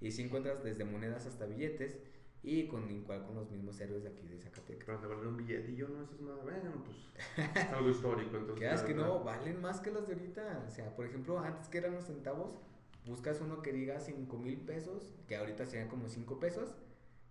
Y 0.01 0.11
si 0.13 0.23
encuentras 0.23 0.63
desde 0.63 0.85
monedas 0.85 1.27
hasta 1.27 1.47
billetes, 1.47 1.99
y 2.43 2.69
con 2.69 2.91
igual 2.91 3.23
con 3.27 3.35
los 3.35 3.51
mismos 3.51 3.79
héroes 3.81 4.03
de 4.03 4.09
aquí 4.11 4.27
de 4.27 4.39
Zacatecas. 4.39 4.85
Pero 4.87 4.99
de 5.01 5.07
valer 5.09 5.27
un 5.27 5.37
billetillo, 5.37 5.89
no, 5.89 6.03
eso 6.03 6.15
es 6.15 6.21
nada. 6.23 6.43
Bueno, 6.43 6.85
pues 6.85 7.47
es 7.57 7.67
algo 7.73 7.91
histórico. 7.91 8.37
Entonces, 8.39 8.59
Quedas 8.61 8.83
que 8.83 8.95
no, 8.95 9.25
valen 9.25 9.61
más 9.61 9.81
que 9.81 9.91
los 9.91 10.07
de 10.07 10.15
ahorita. 10.15 10.65
O 10.67 10.71
sea, 10.71 10.95
por 10.97 11.05
ejemplo, 11.07 11.39
antes 11.39 11.69
que 11.69 11.79
eran 11.79 11.95
los 11.95 12.05
centavos, 12.07 12.59
buscas 13.07 13.41
uno 13.43 13.61
que 13.61 13.73
diga 13.73 14.01
5 14.01 14.39
mil 14.39 14.59
pesos, 14.61 15.15
que 15.29 15.37
ahorita 15.37 15.67
serían 15.67 15.89
como 15.89 16.09
5 16.09 16.41
pesos, 16.41 16.75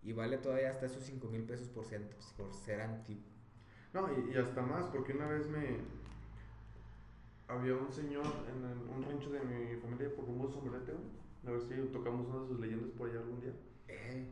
y 0.03 0.13
vale 0.13 0.37
todavía 0.37 0.69
hasta 0.69 0.85
esos 0.85 1.03
5 1.03 1.27
mil 1.27 1.43
pesos 1.43 1.69
por, 1.69 1.85
cent- 1.85 2.13
por 2.37 2.53
ser 2.53 2.81
antiguo. 2.81 3.23
No, 3.93 4.07
y, 4.13 4.33
y 4.33 4.37
hasta 4.37 4.61
más, 4.61 4.85
porque 4.87 5.13
una 5.13 5.27
vez 5.27 5.47
me. 5.49 5.77
Había 7.47 7.73
un 7.75 7.91
señor 7.91 8.25
en 8.47 8.63
el- 8.63 8.95
un 8.95 9.03
rancho 9.03 9.31
de 9.31 9.39
mi 9.41 9.75
familia 9.81 10.15
por 10.15 10.25
rumbo 10.25 10.47
sombrete, 10.51 10.91
güey. 10.93 11.05
A 11.47 11.51
ver 11.51 11.61
si 11.61 11.91
tocamos 11.91 12.27
una 12.27 12.41
de 12.41 12.47
sus 12.47 12.59
leyendas 12.59 12.91
por 12.91 13.09
allá 13.09 13.19
algún 13.19 13.41
día. 13.41 13.53
Eh, 13.87 14.27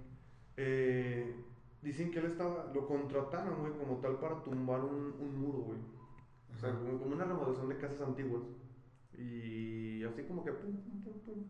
Eh, 0.59 1.35
dicen 1.83 2.09
que 2.11 2.19
él 2.19 2.25
estaba. 2.25 2.71
Lo 2.73 2.87
contrataron, 2.87 3.59
güey, 3.61 3.73
como 3.77 3.97
tal 3.99 4.17
para 4.19 4.43
tumbar 4.43 4.83
un, 4.83 5.13
un 5.19 5.39
muro, 5.39 5.59
güey. 5.59 5.79
O 6.55 6.59
sea, 6.59 6.73
como, 6.73 6.97
como 6.99 7.13
una 7.15 7.25
remodelación 7.25 7.69
de 7.69 7.77
casas 7.77 8.01
antiguas. 8.01 8.41
Y 9.17 10.03
así 10.03 10.23
como 10.23 10.43
que. 10.43 10.51
Pum, 10.51 10.75
pum, 10.77 11.01
pum, 11.03 11.19
pum. 11.25 11.43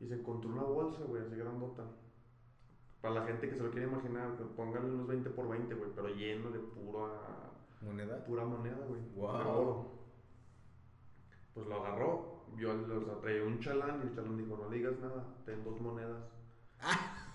Y 0.00 0.06
se 0.06 0.14
encontró 0.14 0.50
una 0.50 0.62
bolsa, 0.62 1.02
güey, 1.04 1.22
así 1.22 1.34
grandota. 1.36 1.84
Para 3.00 3.14
la 3.14 3.26
gente 3.26 3.48
que 3.48 3.54
se 3.56 3.62
lo 3.62 3.70
quiere 3.70 3.86
imaginar, 3.86 4.32
póngale 4.56 4.86
unos 4.86 5.06
20 5.06 5.30
por 5.30 5.48
20, 5.48 5.74
güey, 5.74 5.90
pero 5.94 6.08
lleno 6.08 6.50
de 6.50 6.58
pura, 6.58 7.52
moneda. 7.82 8.24
pura 8.24 8.44
moneda, 8.44 8.78
güey. 8.88 9.00
Guau. 9.14 9.36
De 9.38 9.44
oro. 9.50 9.92
Pues 11.54 11.66
lo 11.68 11.76
agarró, 11.84 12.44
vio, 12.54 12.72
o 12.72 13.04
sea, 13.04 13.20
traía 13.20 13.42
un 13.44 13.58
chalán 13.60 14.00
y 14.02 14.08
el 14.08 14.14
chalán 14.14 14.36
dijo, 14.36 14.56
no 14.56 14.68
digas 14.68 14.98
nada, 15.00 15.24
ten 15.44 15.62
dos 15.64 15.80
monedas. 15.80 16.22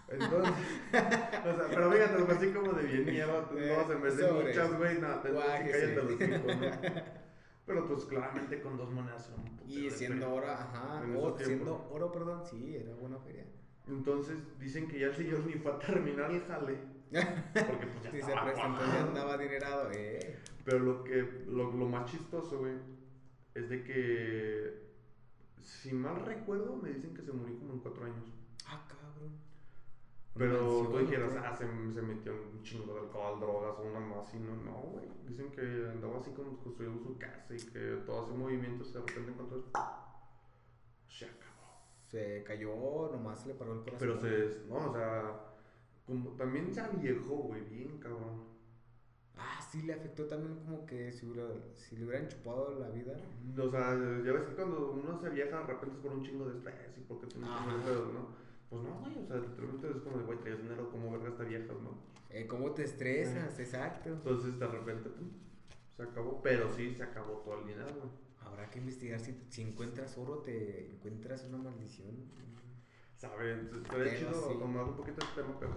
Entonces, 0.10 0.54
o 0.91 1.56
sea, 1.56 1.67
pero 1.69 1.91
fíjate, 1.91 2.24
fue 2.26 2.36
así 2.36 2.52
como 2.52 2.74
de 2.74 2.84
bien 2.84 3.06
mierda, 3.06 3.41
no, 3.41 3.88
se 3.88 3.95
me 3.95 4.08
hacen 4.10 4.36
muchas, 4.36 4.78
güey, 4.78 5.00
nada, 5.00 5.21
ten 5.21 5.34
dos 5.34 5.43
y 5.43 5.47
Guáquese. 5.47 5.95
cállate 5.95 6.04
los 6.04 6.17
cinco, 6.19 6.47
¿no? 6.47 7.02
Pero 7.65 7.88
pues 7.88 8.06
claramente 8.06 8.62
con 8.62 8.76
dos 8.76 8.91
monedas 8.91 9.30
era 9.30 9.38
un 9.38 9.60
Y 9.69 9.89
siendo 9.89 10.34
oro, 10.34 10.52
ajá, 10.52 11.02
En 11.04 11.15
o 11.15 11.19
esos 11.19 11.38
tiempos. 11.38 11.45
siendo 11.45 11.88
oro, 11.91 12.12
perdón, 12.12 12.43
sí, 12.45 12.76
era 12.76 12.93
buena 12.95 13.17
feria. 13.19 13.45
Entonces 13.88 14.38
dicen 14.60 14.88
que 14.88 15.00
ya 15.00 15.08
el 15.08 15.15
señor 15.15 15.46
ni 15.46 15.54
fue 15.54 15.72
a 15.72 15.80
terminar 15.80 16.32
el 16.32 16.41
jale. 16.41 16.78
Porque 17.12 17.88
pues 17.88 18.04
ya 18.04 18.12
Si 18.12 18.22
se 18.22 18.32
presentó, 18.32 18.86
ya 18.86 19.04
andaba 19.04 19.34
adinerado, 19.34 19.91
eh. 19.91 20.39
Pero 20.63 20.80
lo 20.80 21.04
que 21.04 21.44
lo, 21.48 21.72
lo 21.72 21.88
más 21.88 22.10
chistoso, 22.10 22.60
güey, 22.60 22.76
es 23.56 23.70
de 23.70 23.84
que 23.84 24.91
si 25.62 25.94
mal 25.94 26.26
recuerdo, 26.26 26.76
me 26.76 26.89
dicen 26.89 27.13
que 27.13 27.22
se 27.22 27.32
murió 27.32 27.58
como 27.58 27.74
en 27.74 27.80
cuatro 27.80 28.06
años. 28.06 28.26
Ah, 28.67 28.86
cabrón. 28.88 29.32
Pero 30.34 30.88
tú 30.89 30.98
dijeras, 31.00 31.34
ah, 31.44 31.54
se, 31.56 31.65
se 31.94 32.02
metió 32.02 32.34
un 32.34 32.63
chingo 32.63 32.94
de 32.94 33.02
alcohol, 33.02 33.39
drogas 33.39 33.76
o 33.80 33.84
una 33.84 34.00
más 34.00 34.28
así, 34.28 34.39
no, 34.39 34.56
no, 34.56 34.74
güey. 34.91 35.06
Dicen 35.28 35.52
que 35.52 35.62
andaba 35.62 36.20
así 36.20 36.32
como 36.32 36.58
construyendo 36.58 37.04
su 37.04 37.17
casa 37.17 37.54
y 37.54 37.58
que 37.58 38.04
todo 38.06 38.26
ese 38.26 38.34
movimiento 38.34 38.86
se 38.86 39.00
de 39.00 39.06
repente 39.06 39.32
encontró. 39.32 39.63
Se 41.08 41.26
acabó. 41.26 41.51
Se 42.12 42.43
cayó, 42.43 43.10
nomás 43.12 43.45
le 43.47 43.54
paró 43.54 43.74
el 43.74 43.80
corazón. 43.80 44.00
Pero 44.00 44.19
se, 44.19 44.67
no, 44.67 44.89
o 44.89 44.93
sea, 44.93 45.39
como, 46.06 46.32
también 46.32 46.74
se 46.74 46.82
aviejó, 46.82 47.36
güey, 47.36 47.62
bien 47.69 48.00
cabrón. 48.00 48.52
Ah, 49.38 49.60
sí, 49.71 49.84
le 49.84 49.93
afectó 49.93 50.26
también 50.28 50.56
como 50.65 50.86
que 50.86 51.12
si, 51.13 51.26
hubiera- 51.26 51.47
si 51.76 51.95
le 51.95 52.06
hubieran 52.06 52.28
chupado 52.28 52.78
la 52.78 52.89
vida. 52.89 53.13
O 53.58 53.71
sea, 53.71 53.93
ya 54.24 54.34
ves 54.34 54.43
que 54.43 54.56
cuando 54.56 54.91
uno 54.91 55.17
se 55.19 55.30
viaja 55.30 55.60
de 55.62 55.67
repente 55.67 55.95
es 55.95 56.02
por 56.02 56.12
un 56.12 56.21
chingo 56.24 56.45
de 56.50 56.58
estrés 56.58 56.97
y 56.97 57.02
porque 57.02 57.28
tiene 57.28 57.47
un 57.47 57.58
chingo 57.58 57.78
de 57.78 57.84
pedos, 57.86 58.13
¿no? 58.13 58.28
Pues 58.69 58.84
no, 58.84 59.00
güey, 59.00 59.17
o 59.24 59.28
sea, 59.28 59.38
literalmente 59.38 59.89
es 59.89 59.97
como 60.04 60.17
de, 60.17 60.24
güey, 60.26 60.39
traías 60.39 60.62
dinero, 60.62 60.89
¿cómo 60.91 61.12
verga 61.12 61.30
esta 61.30 61.43
vieja, 61.43 61.74
no? 61.82 61.97
Eh, 62.30 62.45
¿Cómo 62.47 62.71
te 62.71 62.84
estresas? 62.84 63.58
Exacto. 63.60 64.10
Entonces, 64.10 64.60
de 64.60 64.67
repente, 64.67 65.10
pum, 65.10 65.30
se 65.95 66.04
acabó. 66.04 66.41
Pero 66.41 66.69
sí, 66.69 66.93
se 66.93 67.04
acabó 67.04 67.38
todo 67.38 67.60
el 67.62 67.67
dinero, 67.67 67.88
güey. 67.97 68.10
Habrá 68.52 68.70
que 68.70 68.80
investigar 68.80 69.20
si, 69.20 69.46
si 69.50 69.62
encuentras 69.62 70.18
oro, 70.18 70.40
te 70.40 70.92
encuentras 70.92 71.46
una 71.46 71.58
maldición. 71.58 72.16
¿Saben? 73.16 73.70
Estaría 73.84 74.18
chido 74.18 74.34
sí. 74.34 74.58
tomar 74.60 74.84
un 74.84 74.96
poquito 74.96 75.24
este 75.24 75.42
tema, 75.42 75.56
pero 75.60 75.72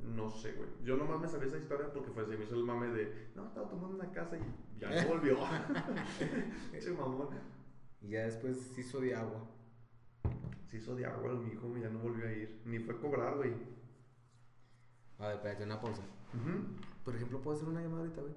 no 0.00 0.30
sé, 0.30 0.52
güey. 0.52 0.68
Yo 0.82 0.96
nomás 0.96 1.20
me 1.20 1.28
sabía 1.28 1.48
esa 1.48 1.58
historia 1.58 1.92
porque 1.92 2.10
fue, 2.10 2.24
se 2.26 2.36
me 2.36 2.44
hizo 2.44 2.54
el 2.54 2.64
mame 2.64 2.88
de, 2.88 3.32
no, 3.34 3.46
estaba 3.46 3.68
tomando 3.68 3.96
una 3.96 4.10
casa 4.12 4.38
y 4.38 4.80
ya 4.80 5.02
no 5.02 5.08
volvió. 5.08 5.36
che 6.80 6.90
mamón. 6.90 7.28
Y 8.00 8.08
ya 8.08 8.24
después 8.24 8.58
se 8.58 8.80
hizo 8.80 9.00
de 9.00 9.14
agua. 9.14 9.46
Se 10.68 10.78
hizo 10.78 10.96
de 10.96 11.06
agua 11.06 11.30
el 11.30 11.38
mijo, 11.38 11.76
ya 11.76 11.90
no 11.90 11.98
volvió 11.98 12.26
a 12.26 12.32
ir. 12.32 12.62
Ni 12.64 12.78
fue 12.78 12.98
cobrar, 12.98 13.36
güey. 13.36 13.52
A 15.18 15.28
ver, 15.28 15.36
espérate, 15.36 15.64
una 15.64 15.80
pausa. 15.80 16.02
Por 17.04 17.14
ejemplo, 17.14 17.40
¿puedo 17.40 17.56
hacer 17.56 17.68
una 17.68 17.82
llamada 17.82 18.02
ahorita, 18.02 18.20
güey? 18.20 18.34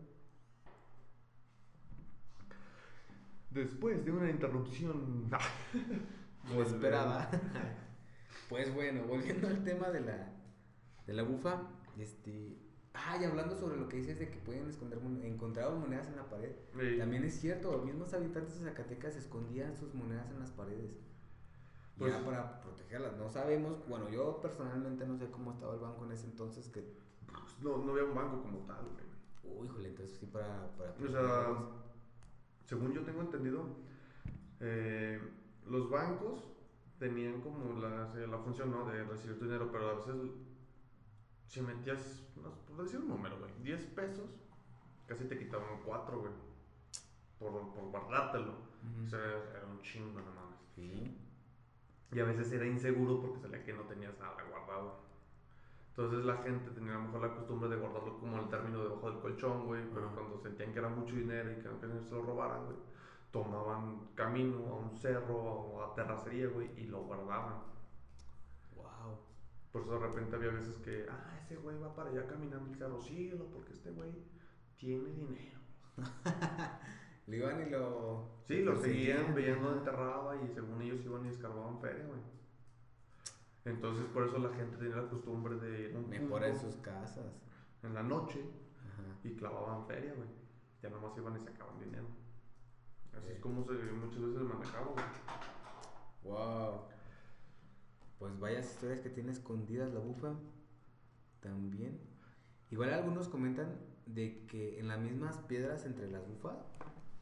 Después 3.51 4.05
de 4.05 4.11
una 4.11 4.29
interrupción. 4.29 5.29
Inesperada. 6.51 7.29
pues 8.49 8.73
bueno, 8.73 9.03
volviendo 9.03 9.47
al 9.47 9.63
tema 9.63 9.89
de 9.89 10.01
la, 10.01 10.33
de 11.05 11.13
la 11.13 11.23
bufa, 11.23 11.61
este... 11.97 12.57
Ah, 12.93 13.17
y 13.21 13.23
hablando 13.23 13.55
sobre 13.55 13.77
lo 13.77 13.87
que 13.87 13.97
dices 13.97 14.19
de 14.19 14.29
que 14.29 14.37
pueden 14.39 14.67
esconder 14.67 14.99
encontrar 15.23 15.71
monedas 15.71 16.07
en 16.07 16.17
la 16.17 16.29
pared. 16.29 16.51
Sí. 16.77 16.97
También 16.97 17.23
es 17.23 17.39
cierto, 17.39 17.71
los 17.71 17.85
mismos 17.85 18.13
habitantes 18.13 18.59
de 18.59 18.65
Zacatecas 18.65 19.15
escondían 19.15 19.75
sus 19.75 19.93
monedas 19.93 20.29
en 20.31 20.39
las 20.39 20.51
paredes. 20.51 20.99
Pues- 21.97 22.13
ya 22.13 22.25
para 22.25 22.61
protegerlas. 22.61 23.17
No 23.17 23.29
sabemos, 23.29 23.87
bueno, 23.87 24.09
yo 24.09 24.41
personalmente 24.41 25.05
no 25.05 25.17
sé 25.17 25.29
cómo 25.29 25.51
estaba 25.51 25.73
el 25.73 25.79
banco 25.79 26.05
en 26.05 26.13
ese 26.13 26.25
entonces 26.25 26.67
que... 26.69 26.81
Pues 27.27 27.59
no, 27.61 27.77
no 27.77 27.91
había 27.91 28.05
un 28.05 28.15
banco 28.15 28.41
como 28.41 28.59
tal, 28.59 28.85
güey. 28.93 29.59
Uy, 29.59 29.67
híjole, 29.67 29.89
entonces 29.89 30.17
sí 30.17 30.25
para... 30.25 30.75
para 30.77 30.91
O 30.91 31.07
sea. 31.07 31.88
Según 32.69 32.93
yo 32.93 33.01
tengo 33.01 33.21
entendido, 33.21 33.65
eh, 34.59 35.19
los 35.65 35.89
bancos 35.89 36.47
tenían 36.99 37.41
como 37.41 37.79
la, 37.79 38.13
la 38.13 38.37
función 38.37 38.69
¿no? 38.69 38.85
de 38.85 39.03
recibir 39.05 39.39
tu 39.39 39.45
dinero, 39.45 39.71
pero 39.71 39.89
a 39.89 39.93
veces 39.95 40.15
si 41.47 41.61
metías, 41.61 42.27
no, 42.35 42.51
por 42.67 42.83
decir 42.83 42.99
un 42.99 43.07
número, 43.07 43.39
güey, 43.39 43.51
10 43.63 43.85
pesos, 43.87 44.29
casi 45.07 45.23
te 45.25 45.39
quitaban 45.39 45.81
4, 45.83 46.19
güey, 46.19 46.31
por, 47.39 47.73
por 47.73 47.89
guardártelo. 47.89 48.51
Ujú. 48.51 49.03
O 49.03 49.07
sea, 49.07 49.19
era 49.19 49.65
un 49.65 49.81
chingo, 49.81 50.19
no 50.21 50.31
mames. 50.31 50.59
Sí. 50.75 51.17
Y 52.11 52.19
a 52.19 52.25
veces 52.25 52.51
era 52.51 52.67
inseguro 52.67 53.19
porque 53.19 53.39
salía 53.39 53.63
que 53.63 53.73
no 53.73 53.81
tenías 53.83 54.17
nada 54.19 54.35
guardado. 54.47 55.08
Entonces 55.99 56.23
la 56.23 56.37
gente 56.37 56.71
tenía 56.71 56.93
a 56.93 56.95
lo 56.95 57.01
mejor 57.01 57.21
la 57.23 57.35
costumbre 57.35 57.67
de 57.67 57.75
guardarlo 57.75 58.17
como 58.19 58.39
el 58.39 58.47
término 58.47 58.81
debajo 58.81 59.11
del 59.11 59.19
colchón, 59.19 59.65
güey. 59.65 59.83
Pero 59.93 60.09
cuando 60.13 60.39
sentían 60.39 60.71
que 60.71 60.79
era 60.79 60.87
mucho 60.87 61.13
dinero 61.13 61.51
y 61.51 61.55
que 61.55 61.67
no 61.67 61.77
se 61.77 62.15
lo 62.15 62.21
robaran, 62.21 62.63
güey, 62.67 62.77
tomaban 63.31 64.07
camino 64.15 64.65
a 64.65 64.75
un 64.75 64.95
cerro 64.95 65.35
o 65.35 65.83
a 65.83 65.93
terracería, 65.95 66.47
güey, 66.47 66.69
y 66.77 66.85
lo 66.85 67.01
guardaban. 67.01 67.55
Wow. 68.77 69.19
Por 69.73 69.81
eso 69.81 69.99
de 69.99 70.07
repente 70.07 70.37
había 70.37 70.51
veces 70.51 70.77
que, 70.77 71.05
ah, 71.09 71.37
ese 71.43 71.57
güey 71.57 71.77
va 71.77 71.93
para 71.93 72.11
allá 72.11 72.25
caminando 72.27 72.71
el 72.71 72.77
cerro, 72.77 73.01
síguelo 73.01 73.47
porque 73.47 73.73
este 73.73 73.91
güey 73.91 74.13
tiene 74.77 75.09
dinero. 75.09 75.59
Lo 77.27 77.35
iban 77.35 77.67
y 77.67 77.69
lo... 77.69 78.27
Sí, 78.47 78.63
lo 78.63 78.75
seguían, 78.75 79.35
veían 79.35 79.61
dónde 79.61 79.81
ajá. 79.81 79.89
enterraba 79.91 80.35
y 80.37 80.47
según 80.47 80.81
ellos 80.81 81.05
iban 81.05 81.25
y 81.25 81.29
escarbaban 81.29 81.79
feria, 81.79 82.07
güey. 82.07 82.38
Entonces 83.69 84.05
por 84.13 84.27
eso 84.27 84.39
la 84.39 84.49
gente 84.55 84.77
tenía 84.77 84.95
la 84.95 85.09
costumbre 85.09 85.55
de 85.55 85.89
ir 85.89 85.95
a 85.95 85.99
un 85.99 86.09
Mejor 86.09 86.43
en 86.43 86.59
sus 86.59 86.75
casas. 86.77 87.25
en 87.83 87.93
la 87.93 88.03
noche 88.03 88.43
Ajá. 88.87 89.03
y 89.23 89.35
clavaban 89.35 89.85
feria, 89.87 90.13
güey. 90.13 90.27
Ya 90.81 90.89
nomás 90.89 91.15
iban 91.17 91.35
y 91.35 91.39
sacaban 91.39 91.79
dinero. 91.79 92.07
Así 93.17 93.31
es 93.31 93.39
como 93.39 93.65
se 93.65 93.73
muchas 93.73 94.21
veces 94.21 94.41
manejaba, 94.41 94.87
güey. 94.87 95.05
Wow. 96.23 96.81
Pues 98.17 98.39
vayas 98.39 98.71
historias 98.71 98.99
que 98.99 99.09
tiene 99.09 99.31
escondidas 99.31 99.93
la 99.93 99.99
bufa. 99.99 100.33
También. 101.41 101.99
Igual 102.71 102.93
algunos 102.93 103.29
comentan 103.29 103.79
de 104.05 104.45
que 104.47 104.79
en 104.79 104.87
las 104.87 104.99
mismas 104.99 105.37
piedras 105.37 105.85
entre 105.85 106.09
las 106.09 106.27
bufas, 106.27 106.57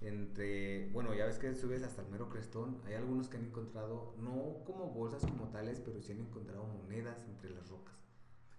entre, 0.02 0.90
bueno, 0.92 1.14
ya 1.14 1.26
ves 1.26 1.40
que 1.40 1.56
subes 1.56 1.84
hasta 1.84 2.02
el 2.04 2.10
mero 2.10 2.30
crestón, 2.30 2.82
hay 2.86 2.94
algunos 2.94 3.30
que 3.30 3.38
han 3.38 3.46
encontrado, 3.46 4.14
no 4.20 4.64
como 4.66 4.92
bolsas 4.92 5.26
como 5.26 5.50
tales, 5.50 5.80
pero 5.80 6.02
sí 6.02 6.12
han 6.14 6.20
encontrado 6.20 6.64
monedas 6.66 7.26
entre 7.28 7.50
las 7.50 7.70
rocas. 7.70 7.96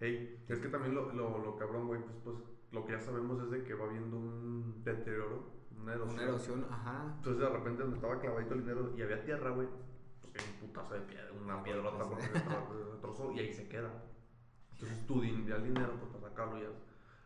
Ey, 0.00 0.44
es 0.48 0.58
que 0.58 0.68
también 0.68 0.94
lo, 0.94 1.12
lo, 1.12 1.38
lo 1.38 1.56
cabrón, 1.56 1.86
güey, 1.86 2.00
pues, 2.02 2.16
pues 2.24 2.36
lo 2.72 2.84
que 2.84 2.92
ya 2.92 3.00
sabemos 3.00 3.42
es 3.42 3.50
de 3.50 3.64
que 3.64 3.74
va 3.74 3.86
habiendo 3.86 4.16
un 4.16 4.82
deterioro, 4.84 5.50
una 5.80 5.94
erosión. 5.94 6.14
Una 6.18 6.28
erosión, 6.28 6.66
ajá. 6.70 7.14
Entonces 7.16 7.42
de 7.42 7.48
repente 7.48 7.82
donde 7.82 7.96
estaba 7.96 8.20
clavadito 8.20 8.54
el 8.54 8.60
dinero 8.60 8.94
y 8.96 9.02
había 9.02 9.24
tierra, 9.24 9.50
güey, 9.50 9.68
pues 10.20 10.34
hay 10.36 10.52
un 10.54 10.60
putazo 10.68 10.94
de 10.94 11.00
piedra, 11.00 11.32
una 11.32 11.62
piedrota 11.62 12.04
porque 12.08 12.24
se 12.24 12.32
y 13.32 13.38
ahí 13.38 13.52
se 13.52 13.68
queda. 13.68 13.90
Entonces 14.72 15.06
din- 15.20 15.46
ya 15.46 15.56
el 15.56 15.64
dinero, 15.64 15.94
pues 15.98 16.10
para 16.12 16.28
sacarlo 16.28 16.58
ya 16.60 16.68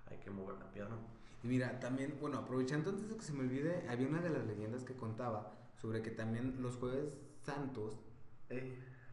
hay 0.06 0.18
que 0.18 0.30
mover 0.30 0.56
la 0.58 0.70
pierna. 0.72 0.96
Y 1.42 1.48
mira, 1.48 1.80
también, 1.80 2.16
bueno, 2.20 2.38
aprovechando 2.38 2.90
antes 2.90 3.08
de 3.08 3.16
que 3.16 3.22
se 3.22 3.32
me 3.32 3.40
olvide, 3.40 3.86
había 3.88 4.06
una 4.06 4.20
de 4.20 4.30
las 4.30 4.46
leyendas 4.46 4.84
que 4.84 4.94
contaba 4.94 5.52
sobre 5.76 6.02
que 6.02 6.10
también 6.10 6.62
los 6.62 6.76
jueves 6.76 7.14
santos 7.42 7.98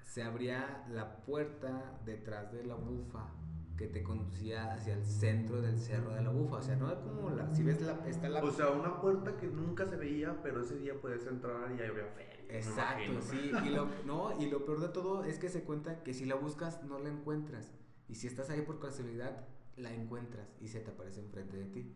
se 0.04 0.24
abría 0.24 0.86
la 0.92 1.18
puerta 1.18 2.00
detrás 2.06 2.52
de 2.52 2.64
la 2.66 2.76
bufa 2.76 3.32
que 3.78 3.88
te 3.88 4.04
conducía 4.04 4.74
hacia 4.74 4.94
el 4.94 5.06
centro 5.06 5.62
del 5.62 5.80
cerro 5.80 6.14
de 6.14 6.22
la 6.22 6.30
bufa. 6.30 6.58
O 6.58 6.62
sea, 6.62 6.76
no 6.76 6.92
es 6.92 7.00
como 7.00 7.30
la. 7.30 7.54
Si 7.56 7.64
ves 7.64 7.82
la. 7.82 8.06
Está 8.06 8.28
la. 8.28 8.44
O 8.44 8.52
sea, 8.52 8.72
una 8.72 9.00
puerta 9.00 9.38
que 9.38 9.48
nunca 9.48 9.86
se 9.86 9.96
veía, 9.96 10.38
pero 10.44 10.62
ese 10.62 10.78
día 10.78 11.00
podías 11.00 11.26
entrar 11.26 11.72
y 11.72 11.82
ahí 11.82 11.88
había 11.88 12.08
feria. 12.08 12.30
Exacto, 12.50 13.22
sí. 13.22 13.52
Y 13.66 13.70
lo, 13.70 13.88
no, 14.06 14.38
y 14.42 14.50
lo 14.50 14.66
peor 14.66 14.82
de 14.82 14.90
todo 14.90 15.24
es 15.24 15.40
que 15.40 15.48
se 15.48 15.64
cuenta 15.64 16.04
que 16.04 16.14
si 16.14 16.26
la 16.26 16.36
buscas, 16.36 16.84
no 16.84 17.00
la 17.00 17.10
encuentras. 17.10 17.72
Y 18.10 18.16
si 18.16 18.28
estás 18.28 18.50
ahí 18.50 18.64
por 18.64 18.80
casualidad, 18.80 19.48
la 19.78 19.94
encuentras 19.94 20.50
y 20.60 20.68
se 20.68 20.82
te 20.82 20.92
aparece 20.92 21.22
enfrente 21.22 21.56
de 21.56 21.66
ti. 21.66 21.96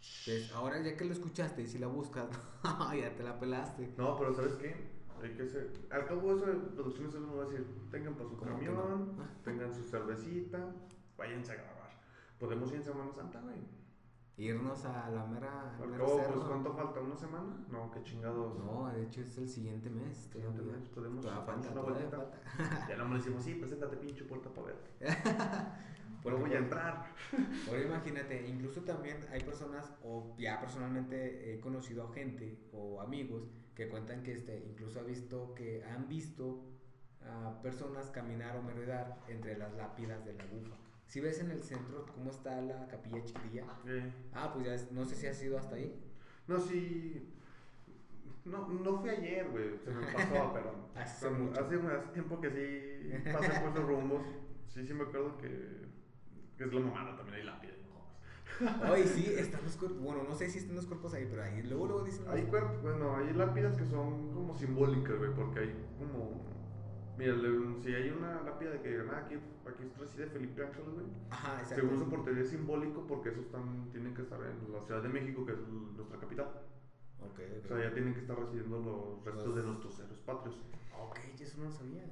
Entonces, 0.00 0.52
ahora 0.52 0.80
ya 0.82 0.96
que 0.96 1.04
lo 1.04 1.12
escuchaste 1.12 1.62
y 1.62 1.66
si 1.66 1.78
la 1.78 1.86
buscas, 1.86 2.28
ya 3.00 3.14
te 3.14 3.22
la 3.22 3.38
pelaste. 3.38 3.94
No, 3.96 4.16
pero 4.18 4.34
¿sabes 4.34 4.54
qué? 4.54 4.74
Hay 5.22 5.34
que 5.34 5.46
ser. 5.46 5.70
Al 5.90 6.06
cabo, 6.06 6.34
eso 6.34 6.46
de 6.46 6.54
producciones 6.54 7.14
uno 7.14 7.36
va 7.36 7.44
a 7.44 7.46
decir: 7.46 7.66
tengan 7.90 8.14
para 8.14 8.28
su 8.30 8.36
¿Cómo 8.36 8.58
que 8.58 8.64
camión, 8.66 9.16
no? 9.16 9.24
tengan 9.44 9.74
su 9.74 9.82
cervecita, 9.82 10.58
váyanse 11.16 11.52
a 11.52 11.56
grabar. 11.56 11.90
Podemos 12.38 12.70
ir 12.70 12.76
en 12.76 12.84
Semana 12.84 13.12
Santa, 13.12 13.40
güey. 13.40 13.58
Irnos 14.38 14.86
a 14.86 15.10
la 15.10 15.26
mera. 15.26 15.76
al 15.76 15.90
cabo, 15.98 16.16
pues 16.32 16.44
¿cuánto 16.46 16.72
falta? 16.72 17.00
¿Una 17.00 17.14
semana? 17.14 17.62
No, 17.68 17.90
qué 17.90 18.02
chingados. 18.02 18.58
No, 18.58 18.88
de 18.90 19.02
hecho 19.02 19.20
es 19.20 19.36
el 19.36 19.46
siguiente 19.50 19.90
mes. 19.90 20.16
Siguiente 20.32 20.62
todavía. 20.62 20.78
mes, 20.78 20.88
podemos 20.88 21.26
falta, 21.26 21.70
una 21.72 21.80
vueltita. 21.82 22.16
falta. 22.16 22.86
Ya 22.88 22.96
no 22.96 23.04
me 23.06 23.16
decimos, 23.18 23.42
sí, 23.42 23.54
preséntate, 23.56 23.98
pinche 23.98 24.24
puerta 24.24 24.48
para 24.48 24.68
verte. 24.68 24.90
Porque, 26.22 26.38
No 26.38 26.44
voy 26.46 26.54
a 26.54 26.58
entrar. 26.58 27.06
Ahora 27.68 27.82
imagínate, 27.82 28.46
incluso 28.46 28.82
también 28.82 29.16
hay 29.32 29.40
personas, 29.42 29.92
o 30.02 30.34
ya 30.38 30.60
personalmente 30.60 31.52
he 31.54 31.60
conocido 31.60 32.04
a 32.08 32.12
gente 32.12 32.58
o 32.72 33.00
amigos 33.00 33.48
que 33.74 33.88
cuentan 33.88 34.22
que 34.22 34.32
este, 34.32 34.58
incluso 34.68 35.00
ha 35.00 35.02
visto 35.02 35.54
que 35.54 35.82
han 35.84 36.08
visto 36.08 36.62
a 37.24 37.60
personas 37.62 38.10
caminar 38.10 38.56
o 38.56 38.62
merodear 38.62 39.18
entre 39.28 39.56
las 39.56 39.72
lápidas 39.74 40.24
de 40.24 40.34
la 40.34 40.44
bufa. 40.46 40.76
Si 41.06 41.20
ves 41.20 41.40
en 41.40 41.50
el 41.50 41.62
centro 41.62 42.06
cómo 42.14 42.30
está 42.30 42.60
la 42.60 42.86
capilla 42.86 43.24
chiquitilla, 43.24 43.64
Eh, 43.86 44.12
ah, 44.32 44.50
pues 44.52 44.66
ya 44.66 44.74
es- 44.74 44.92
no 44.92 45.04
sé 45.04 45.16
si 45.16 45.26
has 45.26 45.42
ido 45.42 45.58
hasta 45.58 45.74
ahí. 45.76 45.98
No, 46.46 46.58
sí. 46.60 47.28
No, 48.44 48.68
no 48.68 48.98
fui 49.00 49.10
ayer, 49.10 49.48
güey. 49.50 49.76
Se 49.84 49.90
me 49.90 50.06
pasó, 50.12 50.52
pero. 50.54 50.88
Hace 50.94 51.26
cuando- 51.26 51.44
mucho. 51.50 51.60
Hace, 51.60 51.76
hace 51.76 52.08
tiempo 52.12 52.40
que 52.40 52.50
sí 52.50 53.30
pasé 53.32 53.60
por 53.60 53.70
esos 53.70 53.84
rumbos. 53.86 54.22
Sí, 54.68 54.86
sí 54.86 54.94
me 54.94 55.02
acuerdo 55.02 55.36
que. 55.38 55.88
Que 56.60 56.66
es 56.66 56.74
la 56.74 56.80
mamada 56.80 57.16
también 57.16 57.36
hay 57.38 57.44
lápidas, 57.44 57.76
no. 57.88 58.84
Ay, 58.92 59.04
sí, 59.06 59.24
están 59.38 59.64
los 59.64 59.76
cuerpos, 59.76 59.98
bueno, 60.00 60.22
no 60.28 60.34
sé 60.34 60.50
si 60.50 60.58
están 60.58 60.76
los 60.76 60.86
cuerpos 60.86 61.14
ahí, 61.14 61.26
pero 61.30 61.42
ahí 61.42 61.62
luego, 61.62 61.86
luego 61.86 62.04
dicen... 62.04 62.26
Hay 62.28 62.42
cuerpos, 62.42 62.82
bueno, 62.82 63.16
hay 63.16 63.32
lápidas 63.32 63.76
que 63.78 63.86
son 63.86 64.32
como 64.34 64.54
simbólicas, 64.54 65.16
güey, 65.18 65.32
porque 65.34 65.60
hay 65.60 65.74
como. 65.98 66.42
Mira, 67.16 67.32
le- 67.34 67.80
si 67.82 67.94
hay 67.94 68.10
una 68.10 68.42
lápida 68.42 68.70
de 68.72 68.82
que 68.82 69.00
ah, 69.10 69.22
aquí, 69.24 69.34
aquí 69.66 69.84
reside 69.98 70.26
Felipe 70.26 70.62
Ángeles, 70.64 70.90
güey. 70.94 71.06
Ajá, 71.30 71.60
exacto. 71.60 71.82
Según 71.82 71.98
su 71.98 72.08
portería 72.10 72.42
es 72.42 72.50
simbólico 72.50 73.06
porque 73.06 73.30
esos 73.30 73.44
están, 73.46 73.90
tienen 73.90 74.14
que 74.14 74.22
estar 74.22 74.38
en 74.42 74.72
la 74.72 74.80
Ciudad 74.82 75.02
de 75.02 75.08
México, 75.08 75.44
que 75.46 75.52
es 75.52 75.58
nuestra 75.96 76.18
capital. 76.18 76.46
Ok, 77.20 77.40
O 77.64 77.68
sea, 77.68 77.82
ya 77.82 77.92
tienen 77.94 78.12
que 78.14 78.20
estar 78.20 78.38
recibiendo 78.38 78.78
los 78.80 79.24
restos 79.24 79.46
Los- 79.48 79.56
de 79.56 79.62
nuestros 79.62 79.98
héroes 80.00 80.18
patrios. 80.20 80.56
Ok, 80.98 81.18
eso 81.40 81.58
no 81.58 81.64
lo 81.64 81.70
sabía. 81.72 82.04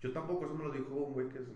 Yo 0.00 0.12
tampoco, 0.12 0.44
eso 0.46 0.54
me 0.54 0.64
lo 0.64 0.70
dijo 0.72 0.94
un 0.94 1.12
güey 1.12 1.28
que 1.28 1.38
es, 1.38 1.48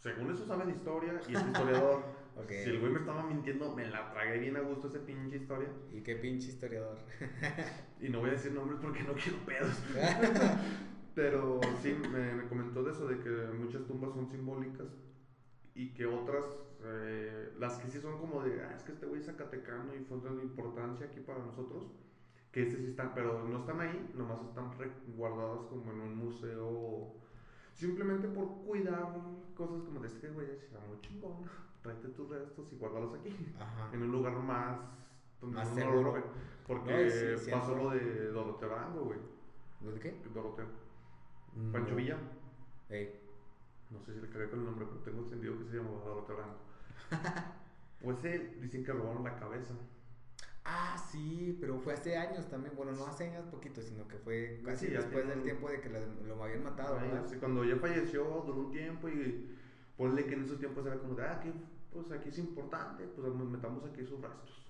según 0.00 0.32
eso 0.32 0.46
sabe 0.46 0.66
de 0.66 0.72
historia 0.72 1.20
y 1.28 1.34
es 1.34 1.42
historiador. 1.46 2.02
Ok. 2.36 2.52
Si 2.52 2.70
el 2.70 2.80
güey 2.80 2.92
me 2.92 3.00
estaba 3.00 3.24
mintiendo, 3.24 3.74
me 3.74 3.86
la 3.90 4.08
tragué 4.12 4.38
bien 4.38 4.56
a 4.56 4.60
gusto 4.60 4.86
ese 4.86 5.00
pinche 5.00 5.36
historia. 5.36 5.68
Y 5.92 6.00
qué 6.00 6.14
pinche 6.14 6.48
historiador. 6.48 6.96
Y 8.00 8.08
no 8.08 8.20
voy 8.20 8.30
a 8.30 8.32
decir 8.32 8.52
nombres 8.52 8.78
porque 8.80 9.02
no 9.02 9.12
quiero 9.12 9.36
pedos. 9.44 9.82
Pero 11.14 11.60
sí, 11.82 11.94
me, 12.10 12.32
me 12.32 12.48
comentó 12.48 12.82
de 12.82 12.92
eso, 12.92 13.06
de 13.08 13.18
que 13.18 13.28
muchas 13.58 13.84
tumbas 13.86 14.14
son 14.14 14.30
simbólicas 14.30 14.86
y 15.74 15.94
que 15.94 16.06
otras, 16.06 16.44
eh, 16.84 17.52
las 17.58 17.78
que 17.78 17.88
sí 17.90 18.00
son 18.00 18.18
como 18.18 18.42
de, 18.42 18.62
ah, 18.62 18.74
es 18.76 18.82
que 18.82 18.92
este 18.92 19.06
güey 19.06 19.20
es 19.20 19.26
zacatecano 19.26 19.94
y 19.94 20.04
fue 20.04 20.18
de 20.18 20.42
importancia 20.42 21.06
aquí 21.06 21.20
para 21.20 21.38
nosotros, 21.38 21.90
que 22.52 22.62
este 22.62 22.76
sí 22.78 22.86
están, 22.90 23.14
pero 23.14 23.44
no 23.48 23.60
están 23.60 23.80
ahí, 23.80 24.10
nomás 24.14 24.42
están 24.42 24.70
guardadas 25.16 25.62
como 25.66 25.90
en 25.92 26.00
un 26.00 26.16
museo, 26.16 27.14
simplemente 27.80 28.28
por 28.28 28.62
cuidar 28.66 29.14
cosas 29.56 29.82
como 29.82 30.00
de 30.00 30.08
este 30.08 30.28
güey, 30.28 30.46
era 30.70 30.80
muy 30.86 31.00
chingón, 31.00 31.44
tráete 31.82 32.08
tus 32.08 32.28
restos 32.28 32.70
y 32.72 32.76
guárdalos 32.76 33.14
aquí, 33.14 33.34
Ajá. 33.58 33.90
en 33.92 34.02
un 34.02 34.12
lugar 34.12 34.34
más, 34.34 34.78
donde 35.40 35.56
Más 35.56 35.74
no 35.74 35.90
lo 35.90 36.02
roben, 36.02 36.24
porque 36.66 36.92
No, 36.92 37.10
sí, 37.10 37.44
sí, 37.44 37.50
pasó 37.50 37.74
lo 37.74 37.90
de 37.90 38.30
Doroteo 38.32 38.76
Arango, 38.76 39.04
güey, 39.04 39.18
¿Lo 39.82 39.92
de 39.92 40.00
qué? 40.00 40.14
Doroteo, 40.34 40.66
Pancho. 41.72 41.96
Villa. 41.96 42.18
Ey. 42.90 43.18
No 43.88 43.98
sé 44.02 44.12
si 44.12 44.20
le 44.20 44.28
cagué 44.28 44.50
con 44.50 44.58
el 44.60 44.66
nombre, 44.66 44.86
pero 44.86 45.00
tengo 45.00 45.22
entendido 45.22 45.58
que 45.58 45.64
se 45.64 45.76
llamaba 45.78 46.04
Doroteo 46.04 46.36
Arango. 46.36 46.58
pues 48.02 48.24
él, 48.24 48.60
dicen 48.60 48.84
que 48.84 48.92
robaron 48.92 49.24
la 49.24 49.36
cabeza. 49.38 49.74
Ah, 50.72 50.96
sí, 51.10 51.56
pero 51.60 51.78
fue 51.80 51.94
hace 51.94 52.16
años 52.16 52.48
también. 52.48 52.74
Bueno, 52.76 52.92
no 52.92 53.06
hace 53.06 53.24
años 53.28 53.44
poquito, 53.46 53.80
sino 53.82 54.06
que 54.06 54.18
fue 54.18 54.60
casi 54.64 54.86
Sí, 54.86 54.92
después 54.92 55.26
del 55.26 55.38
un- 55.38 55.44
tiempo 55.44 55.68
de 55.68 55.80
que 55.80 55.88
lo, 55.88 55.98
lo 56.26 56.44
habían 56.44 56.62
matado, 56.62 56.96
Ay, 57.00 57.08
¿verdad? 57.08 57.24
así, 57.24 57.36
cuando 57.36 57.64
ya 57.64 57.76
falleció, 57.76 58.22
duró 58.46 58.60
un 58.60 58.70
tiempo 58.70 59.08
y 59.08 59.56
ponle 59.96 60.24
que 60.26 60.34
en 60.34 60.44
esos 60.44 60.58
tiempos 60.58 60.86
era 60.86 60.98
como 60.98 61.14
de, 61.14 61.24
ah, 61.24 61.40
que 61.40 61.52
pues 61.92 62.10
aquí 62.12 62.28
es 62.28 62.38
importante, 62.38 63.04
pues 63.16 63.34
metamos 63.34 63.84
aquí 63.84 64.04
sus 64.04 64.20
restos. 64.20 64.64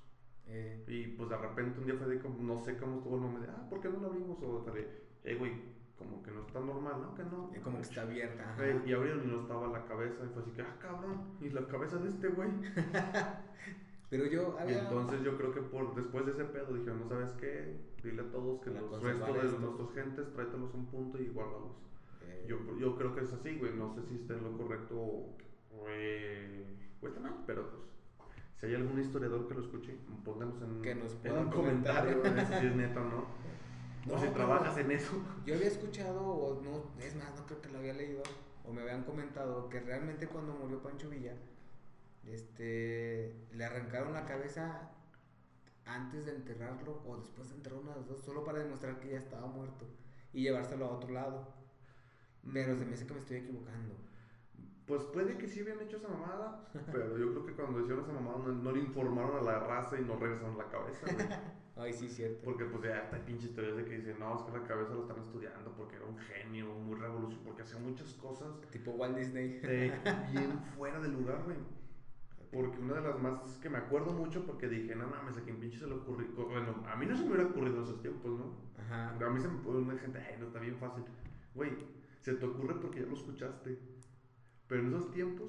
Eh, 0.47 0.85
Y 0.89 1.07
pues 1.09 1.29
de 1.29 1.37
repente 1.37 1.79
un 1.81 1.87
día 1.87 1.95
fue 1.97 2.07
de 2.09 2.19
como, 2.19 2.41
no 2.43 2.59
sé 2.65 2.77
cómo 2.79 2.97
estuvo 2.97 3.17
el 3.17 3.23
nombre 3.23 3.43
de, 3.47 3.53
ah, 3.53 3.67
¿por 3.69 3.81
qué 3.81 3.89
no 3.91 3.99
lo 4.01 4.07
abrimos? 4.09 4.43
O 4.43 4.65
de, 4.73 4.89
eh, 5.25 5.35
güey, 5.37 5.53
como 5.99 6.23
que 6.23 6.31
no 6.31 6.41
está 6.47 6.61
normal, 6.61 6.95
¿no? 7.03 7.15
Que 7.15 7.25
no. 7.25 7.51
eh, 7.55 7.61
como 7.63 7.77
que 7.77 7.83
está 7.83 8.03
abierta. 8.03 8.57
Y 8.87 8.93
abrieron 8.95 9.23
y 9.25 9.27
no 9.27 9.43
estaba 9.43 9.69
la 9.69 9.85
cabeza, 9.85 10.25
y 10.25 10.29
fue 10.33 10.43
así 10.43 10.51
que, 10.53 10.63
ah, 10.63 10.77
cabrón, 10.81 11.37
y 11.43 11.51
la 11.51 11.67
cabeza 11.67 11.99
de 11.99 12.09
este 12.09 12.29
güey. 12.29 12.49
Pero 14.11 14.27
yo 14.27 14.57
Y 14.59 14.63
había. 14.63 14.81
entonces 14.81 15.23
yo 15.23 15.37
creo 15.37 15.53
que 15.53 15.63
por 15.63 15.95
después 15.95 16.27
de 16.27 16.33
ese 16.33 16.45
pedo 16.47 16.75
dijeron, 16.75 17.01
no 17.01 17.09
sabes 17.09 17.31
qué, 17.35 17.77
dile 18.03 18.23
a 18.23 18.31
todos 18.31 18.61
que 18.61 18.71
La 18.71 18.81
los 18.81 19.01
restos 19.03 19.35
de 19.35 19.41
estos. 19.47 19.61
nuestros 19.61 19.95
gentes, 19.95 20.33
tráetelos 20.33 20.75
a 20.75 20.77
un 20.77 20.87
punto 20.87 21.19
y 21.23 21.29
guárdalos. 21.29 21.77
eh, 22.23 22.45
Yo, 22.49 22.59
yo 22.79 22.97
creo 22.97 23.15
que 23.15 23.21
es 23.23 23.33
así, 23.33 23.57
güey, 23.57 23.73
no 23.75 23.95
sé 23.95 24.03
si 24.03 24.17
está 24.17 24.35
en 24.35 24.43
lo 24.45 24.57
correcto 24.59 24.97
o, 24.99 25.37
eh, 25.89 26.65
o 27.01 27.07
está 27.07 27.21
mal, 27.21 27.37
pero 27.47 27.71
pues, 27.71 27.83
si 28.57 28.67
hay 28.67 28.75
algún 28.75 28.99
historiador 29.01 29.47
que 29.47 29.55
lo 29.55 29.61
escuche, 29.61 29.97
pónganos 30.25 30.61
en, 30.61 30.83
Que 30.83 30.95
nos 30.97 31.17
en 31.25 31.33
un 31.39 31.51
comentar. 31.51 32.05
comentario 32.21 32.61
si 32.61 32.67
es 32.67 32.75
neta 32.77 33.01
o 33.01 33.05
no. 33.05 33.25
No, 34.07 34.15
o 34.15 34.19
si 34.19 34.29
trabajas 34.29 34.77
en 34.79 34.91
eso. 34.91 35.13
Yo 35.47 35.55
había 35.55 35.69
escuchado, 35.69 36.21
o 36.27 36.61
no, 36.63 36.85
es 37.05 37.15
más, 37.17 37.33
no 37.39 37.47
creo 37.47 37.61
que 37.61 37.69
lo 37.69 37.79
había 37.79 37.93
leído, 37.95 38.23
o 38.65 38.73
me 38.73 38.81
habían 38.83 39.05
comentado 39.05 39.69
que 39.69 39.79
realmente 39.81 40.27
cuando 40.27 40.53
murió 40.55 40.83
Pancho 40.83 41.09
Villa, 41.11 41.35
este, 42.27 43.35
le 43.53 43.65
arrancaron 43.65 44.13
la 44.13 44.27
cabeza 44.27 44.91
antes 45.87 46.27
de 46.27 46.37
enterrarlo 46.37 47.03
o 47.07 47.17
después 47.17 47.49
de 47.51 47.57
enterrar 47.57 47.81
uno 47.81 47.91
de 47.91 47.97
los 47.97 48.09
dos, 48.09 48.21
solo 48.23 48.45
para 48.45 48.61
demostrar 48.61 49.01
que 49.01 49.11
ya 49.11 49.19
estaba 49.19 49.47
muerto 49.47 49.87
y 50.33 50.43
llevárselo 50.43 50.87
a 50.87 50.93
otro 50.93 51.11
lado. 51.11 51.49
Pero 52.53 52.77
se 52.77 52.87
me 52.87 52.95
hace 52.95 53.07
que 53.07 53.15
me 53.15 53.21
estoy 53.21 53.37
equivocando. 53.39 53.95
Pues 54.87 55.05
puede 55.05 55.37
que 55.37 55.47
sí 55.47 55.61
habían 55.61 55.81
hecho 55.81 55.99
esa 55.99 56.09
mamada, 56.09 56.69
pero 56.91 57.17
yo 57.17 57.31
creo 57.31 57.47
que 57.47 57.53
cuando 57.53 57.81
hicieron 57.81 58.03
esa 58.03 58.13
mamada 58.13 58.39
no, 58.39 58.53
no 58.53 58.73
le 58.73 58.81
informaron 58.81 59.37
a 59.37 59.43
la 59.43 59.61
raza 59.61 60.01
y 60.01 60.05
no 60.05 60.17
regresaron 60.17 60.59
la 60.59 60.69
cabeza, 60.69 61.07
güey. 61.13 61.29
Ay, 61.77 61.93
sí, 61.93 62.09
cierto. 62.09 62.41
Porque 62.45 62.65
pues 62.65 62.83
ya 62.83 62.99
está 62.99 63.25
pinche 63.25 63.47
historias 63.47 63.77
de 63.77 63.85
que 63.85 63.99
dicen, 63.99 64.19
no, 64.19 64.37
es 64.37 64.43
que 64.43 64.53
la 64.53 64.65
cabeza 64.65 64.93
lo 64.93 65.03
están 65.03 65.19
estudiando 65.19 65.73
porque 65.77 65.97
era 65.97 66.05
un 66.05 66.19
genio, 66.19 66.75
muy 66.75 66.99
revolucionario, 66.99 67.45
porque 67.45 67.63
hacía 67.63 67.79
muchas 67.79 68.13
cosas 68.15 68.61
Tipo 68.71 68.91
Walt 68.93 69.17
Disney. 69.17 69.61
de 69.61 69.93
bien 70.33 70.59
fuera 70.77 71.01
de 71.01 71.09
lugar, 71.09 71.43
güey. 71.45 71.57
Porque 72.53 72.81
una 72.81 72.95
de 72.95 73.03
las 73.03 73.21
más 73.21 73.59
que 73.59 73.71
me 73.71 73.79
acuerdo 73.79 74.13
mucho 74.13 74.45
porque 74.45 74.69
dije, 74.69 74.95
no 74.97 75.07
mames, 75.07 75.37
a 75.37 75.43
quien 75.43 75.59
pinche 75.61 75.79
se 75.79 75.87
le 75.87 75.95
ocurrió. 75.95 76.27
Bueno, 76.49 76.83
a 76.87 76.97
mí 76.97 77.07
no 77.07 77.17
se 77.17 77.23
me 77.25 77.31
hubiera 77.35 77.49
ocurrido 77.49 77.77
en 77.77 77.83
esos 77.85 78.01
tiempos, 78.03 78.39
¿no? 78.39 78.55
Ajá. 78.83 79.11
A 79.25 79.31
mí 79.31 79.41
se 79.41 79.49
me 79.49 79.59
pone 79.61 79.79
una 79.79 79.97
gente, 79.99 80.19
ay, 80.19 80.37
no 80.41 80.47
está 80.49 80.59
bien 80.59 80.77
fácil. 80.77 81.05
Güey, 81.55 81.71
se 82.21 82.35
te 82.35 82.45
ocurre 82.47 82.75
porque 82.81 83.01
ya 83.01 83.07
lo 83.07 83.15
escuchaste. 83.15 83.79
Pero 84.67 84.83
en 84.83 84.89
esos 84.89 85.11
tiempos, 85.13 85.49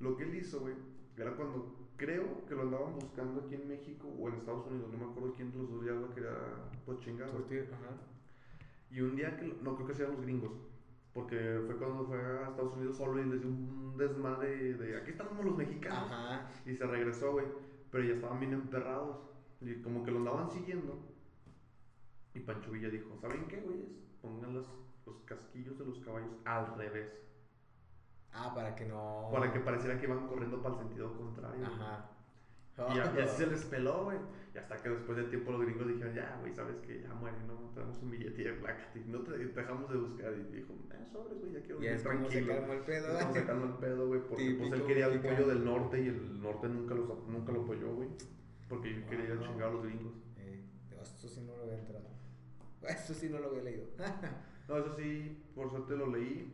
lo 0.00 0.16
que 0.16 0.24
él 0.24 0.34
hizo, 0.36 0.60
güey, 0.60 0.74
era 1.18 1.36
cuando 1.36 1.90
creo 1.96 2.46
que 2.46 2.54
lo 2.54 2.62
andaban 2.62 2.94
buscando 2.94 3.40
aquí 3.42 3.54
en 3.56 3.68
México 3.68 4.08
o 4.18 4.28
en 4.28 4.36
Estados 4.36 4.66
Unidos, 4.68 4.90
no 4.92 4.98
me 4.98 5.10
acuerdo 5.10 5.34
quién 5.34 5.50
de 5.50 5.58
los 5.58 5.68
dos 5.70 5.84
ya 5.84 5.92
lo 5.92 6.14
quería 6.14 6.30
pues 6.86 7.00
chingar, 7.00 7.28
ajá. 7.28 7.96
Y 8.90 9.00
un 9.00 9.16
día 9.16 9.36
que, 9.36 9.46
lo- 9.48 9.56
no 9.62 9.74
creo 9.74 9.88
que 9.88 9.94
sean 9.94 10.12
los 10.12 10.20
gringos, 10.22 10.52
porque 11.12 11.60
fue 11.66 11.76
cuando 11.76 12.04
fue 12.04 12.18
a 12.18 12.48
Estados 12.48 12.74
Unidos 12.74 12.96
solo 12.96 13.20
y 13.20 13.24
les 13.26 13.40
dio 13.40 13.50
un 13.50 13.96
desmadre 13.96 14.74
de 14.74 14.96
aquí 14.96 15.10
estamos 15.10 15.44
los 15.44 15.56
mexicanos. 15.56 16.10
Ajá. 16.10 16.48
Y 16.66 16.74
se 16.74 16.86
regresó, 16.86 17.32
güey. 17.32 17.46
Pero 17.90 18.04
ya 18.04 18.14
estaban 18.14 18.40
bien 18.40 18.52
emperrados. 18.52 19.18
Y 19.60 19.82
como 19.82 20.04
que 20.04 20.10
lo 20.10 20.18
andaban 20.18 20.50
siguiendo. 20.50 20.98
Y 22.34 22.40
Pancho 22.40 22.70
Villa 22.70 22.88
dijo, 22.88 23.16
¿saben 23.16 23.48
qué, 23.48 23.60
güeyes? 23.60 23.90
Pongan 24.22 24.54
los, 24.54 24.70
los 25.06 25.20
casquillos 25.22 25.78
de 25.78 25.86
los 25.86 25.98
caballos 26.00 26.30
al 26.44 26.76
revés. 26.76 27.10
Ah, 28.32 28.52
para 28.54 28.76
que 28.76 28.84
no. 28.84 29.28
Para 29.32 29.52
que 29.52 29.60
pareciera 29.60 29.98
que 29.98 30.06
iban 30.06 30.26
corriendo 30.28 30.62
para 30.62 30.74
el 30.74 30.80
sentido 30.80 31.16
contrario. 31.16 31.66
Ajá. 31.66 32.17
Y, 32.92 32.96
ya- 32.96 33.14
y 33.16 33.20
así 33.22 33.36
se 33.44 33.46
les 33.48 33.64
peló, 33.64 34.04
güey. 34.04 34.18
Y 34.54 34.58
hasta 34.58 34.76
que 34.76 34.88
después 34.90 35.16
del 35.16 35.28
tiempo 35.30 35.52
los 35.52 35.62
gringos 35.62 35.86
dijeron, 35.88 36.14
ya, 36.14 36.36
güey, 36.40 36.54
sabes 36.54 36.76
que 36.76 37.02
ya 37.02 37.12
muere, 37.14 37.36
no, 37.46 37.54
te 37.74 37.80
damos 37.80 37.98
un 38.02 38.10
billete 38.10 38.42
de 38.44 38.52
placa. 38.54 38.88
No 39.06 39.20
te 39.20 39.36
dejamos 39.38 39.90
de 39.90 39.96
buscar. 39.98 40.32
Y 40.32 40.54
dijo, 40.56 40.72
eh, 40.92 41.04
sobres, 41.12 41.38
güey, 41.40 41.52
ya 41.52 41.60
quiero 41.60 41.78
vivir 41.80 41.96
se 41.98 42.02
tranquilo. 42.04 42.54
calmó 42.54 42.72
el 42.72 42.80
pedo. 42.80 43.12
Estamos 43.12 43.36
sacando 43.36 43.64
el 43.66 43.72
pedo, 43.74 44.06
güey, 44.08 44.20
porque 44.20 44.44
pues 44.58 44.60
él 44.60 44.70
Típico 44.70 44.86
quería 44.86 45.06
el 45.06 45.20
pollo 45.20 45.46
del 45.48 45.64
norte 45.64 46.00
y 46.02 46.06
el 46.08 46.40
norte 46.42 46.68
nunca, 46.68 46.94
los, 46.94 47.08
nunca 47.28 47.52
lo 47.52 47.62
apoyó, 47.62 47.94
güey. 47.94 48.08
Porque 48.68 48.94
yo 48.94 49.06
quería 49.06 49.34
Wow. 49.34 49.44
chingar 49.44 49.68
a 49.68 49.72
los 49.72 49.82
gringos. 49.84 50.12
Eh, 50.38 50.62
esto 51.02 51.28
sí 51.28 51.40
no 51.42 51.56
lo 51.56 51.62
había 51.64 51.78
entrado. 51.78 52.08
Esto 52.88 53.12
sí 53.14 53.28
no 53.28 53.38
lo 53.40 53.48
había 53.48 53.62
leído. 53.62 53.84
No, 54.68 54.76
eso 54.76 54.94
sí, 54.98 55.42
por 55.54 55.70
suerte 55.70 55.96
lo 55.96 56.06
leí. 56.08 56.52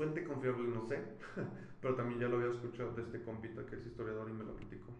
Fuente 0.00 0.24
confiable, 0.24 0.66
no 0.68 0.82
sé. 0.86 0.98
Pero 1.82 1.94
también 1.94 2.20
ya 2.20 2.28
lo 2.28 2.38
había 2.38 2.50
escuchado 2.50 2.92
de 2.92 3.02
este 3.02 3.22
compita 3.22 3.66
que 3.66 3.76
es 3.76 3.84
historiador 3.86 4.30
y 4.30 4.32
me 4.32 4.44
lo 4.44 4.56
platicó. 4.56 4.90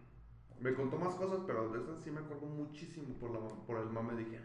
Me 0.59 0.75
contó 0.75 0.97
más 0.99 1.15
cosas, 1.15 1.39
pero 1.47 1.69
de 1.69 1.79
esas 1.81 2.03
sí 2.03 2.11
me 2.11 2.19
acuerdo 2.19 2.45
muchísimo 2.45 3.15
por, 3.15 3.31
la, 3.31 3.39
por 3.65 3.79
el 3.79 3.89
mame. 3.89 4.15
Dije, 4.15 4.39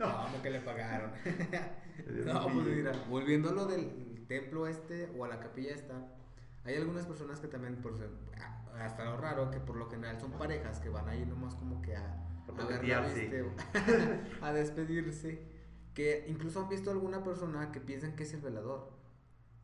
"Ah, 0.00 0.28
No, 0.34 0.42
que 0.42 0.50
le 0.50 0.60
pagaron. 0.62 1.12
no, 2.26 2.42
pues 2.42 2.54
billete". 2.56 2.74
mira, 2.76 2.92
volviendo 3.08 3.50
a 3.50 3.52
lo 3.52 3.66
del 3.66 4.24
templo 4.26 4.66
este 4.66 5.08
o 5.16 5.24
a 5.24 5.28
la 5.28 5.38
capilla 5.38 5.74
esta, 5.76 5.94
hay 6.64 6.74
algunas 6.74 7.06
personas 7.06 7.38
que 7.38 7.46
también, 7.46 7.76
por 7.76 7.96
ser- 7.96 8.10
a- 8.40 8.84
hasta 8.84 9.04
lo 9.04 9.16
raro, 9.16 9.48
que 9.52 9.60
por 9.60 9.76
lo 9.76 9.88
general 9.88 10.18
son 10.20 10.32
parejas 10.32 10.80
que 10.80 10.88
van 10.88 11.08
ahí 11.08 11.24
nomás 11.24 11.54
como 11.54 11.80
que 11.82 11.94
a, 11.94 12.26
a, 12.48 12.52
viste, 13.14 13.44
a 14.42 14.52
despedirse, 14.52 15.40
que 15.94 16.24
incluso 16.28 16.60
han 16.62 16.68
visto 16.68 16.90
alguna 16.90 17.22
persona 17.22 17.70
que 17.70 17.78
piensan 17.80 18.16
que 18.16 18.24
es 18.24 18.34
el 18.34 18.40
velador, 18.40 18.90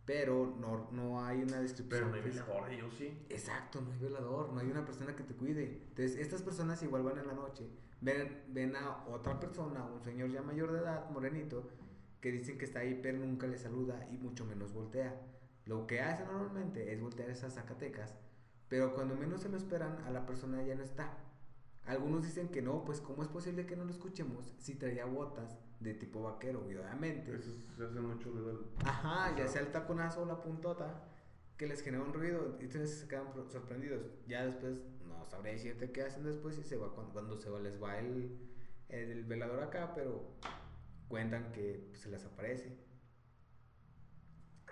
pero 0.07 0.55
no, 0.59 0.89
no 0.93 1.25
hay 1.25 1.43
una 1.43 1.61
descripción. 1.61 1.89
Pero 1.89 2.09
no 2.09 2.15
hay 2.15 2.23
velador, 2.23 2.71
yo 2.71 2.91
sí. 2.93 3.27
Exacto, 3.29 3.81
no 3.81 3.93
hay 3.93 3.99
velador, 3.99 4.53
no 4.53 4.61
hay 4.61 4.71
una 4.71 4.87
persona 4.87 5.17
que 5.17 5.25
te 5.25 5.35
cuide. 5.35 5.83
Entonces, 5.89 6.17
estas 6.17 6.43
personas 6.43 6.83
igual 6.85 7.03
van 7.03 7.19
en 7.19 7.27
la 7.27 7.35
noche, 7.35 7.69
ven, 8.01 8.45
ven 8.49 8.77
a 8.77 9.05
otra 9.09 9.39
persona, 9.41 9.85
un 9.85 10.03
señor 10.03 10.31
ya 10.31 10.43
mayor 10.43 10.73
de 10.73 10.79
edad, 10.79 11.11
morenito, 11.11 11.69
que 12.21 12.31
dicen 12.31 12.57
que 12.57 12.65
está 12.65 12.81
ahí, 12.81 13.01
pero 13.03 13.19
nunca 13.19 13.49
le 13.49 13.59
saluda 13.59 14.07
y 14.11 14.17
mucho 14.17 14.45
menos 14.47 14.73
voltea. 14.73 15.21
Lo 15.65 15.89
que 15.89 16.01
hace 16.01 16.25
normalmente 16.25 16.93
es 16.93 17.01
voltear 17.01 17.29
esas 17.29 17.55
Zacatecas, 17.55 18.15
pero 18.69 18.95
cuando 18.95 19.17
menos 19.17 19.43
se 19.43 19.49
lo 19.49 19.57
esperan, 19.57 19.99
a 20.07 20.11
la 20.13 20.25
persona 20.25 20.63
ya 20.63 20.77
no 20.77 20.85
está. 20.85 21.19
Algunos 21.85 22.23
dicen 22.23 22.49
que 22.49 22.63
no, 22.63 22.85
pues 22.85 23.01
¿cómo 23.01 23.23
es 23.23 23.29
posible 23.29 23.67
que 23.67 23.77
no 23.77 23.85
lo 23.85 23.91
escuchemos 23.91 24.55
si 24.59 24.77
traía 24.77 25.05
botas 25.05 25.59
de 25.81 25.95
tipo 25.95 26.23
vaquero? 26.23 26.67
Y 26.71 26.77
obviamente. 26.77 27.35
Eso 27.35 27.51
se 27.77 27.85
hace 27.85 28.01
mucho 28.01 28.31
ruido. 28.31 28.65
Ajá, 28.85 29.37
ya 29.37 29.47
sea 29.49 29.63
el 29.63 29.73
taconazo 29.73 30.23
o 30.23 30.27
la 30.27 30.41
puntota 30.41 31.03
que 31.57 31.67
les 31.67 31.83
genera 31.83 32.05
un 32.05 32.13
ruido 32.13 32.57
y 32.61 32.65
entonces 32.65 32.99
se 32.99 33.09
quedan 33.09 33.27
sorprendidos. 33.49 34.03
Ya 34.27 34.45
después 34.45 34.75
no 35.07 35.25
sabré 35.27 35.53
decirte 35.53 35.91
qué 35.91 36.03
hacen 36.03 36.25
después 36.25 36.59
y 36.59 36.63
se 36.63 36.77
va 36.77 36.95
cuando, 36.95 37.13
cuando 37.13 37.37
se 37.39 37.49
va, 37.49 37.59
les 37.61 37.83
va 37.83 37.99
el, 37.99 38.39
el 38.89 39.25
velador 39.25 39.63
acá, 39.63 39.93
pero 39.95 40.37
cuentan 41.09 41.53
que 41.53 41.87
pues, 41.89 42.01
se 42.01 42.11
les 42.11 42.25
aparece. 42.25 42.77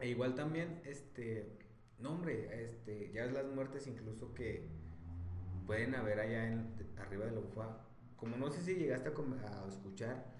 E 0.00 0.08
igual 0.08 0.34
también, 0.34 0.82
este, 0.84 1.58
no 1.98 2.12
hombre, 2.12 2.64
este, 2.64 3.12
ya 3.12 3.24
es 3.24 3.32
las 3.32 3.46
muertes 3.46 3.86
incluso 3.86 4.34
que 4.34 4.68
pueden 5.66 5.94
haber 5.94 6.20
allá 6.20 6.48
en, 6.48 6.74
arriba 6.98 7.24
de 7.26 7.32
la 7.32 7.40
UFA. 7.40 7.78
Como 8.16 8.36
no 8.36 8.50
sé 8.50 8.62
si 8.62 8.74
llegaste 8.74 9.08
a 9.08 9.68
escuchar 9.68 10.33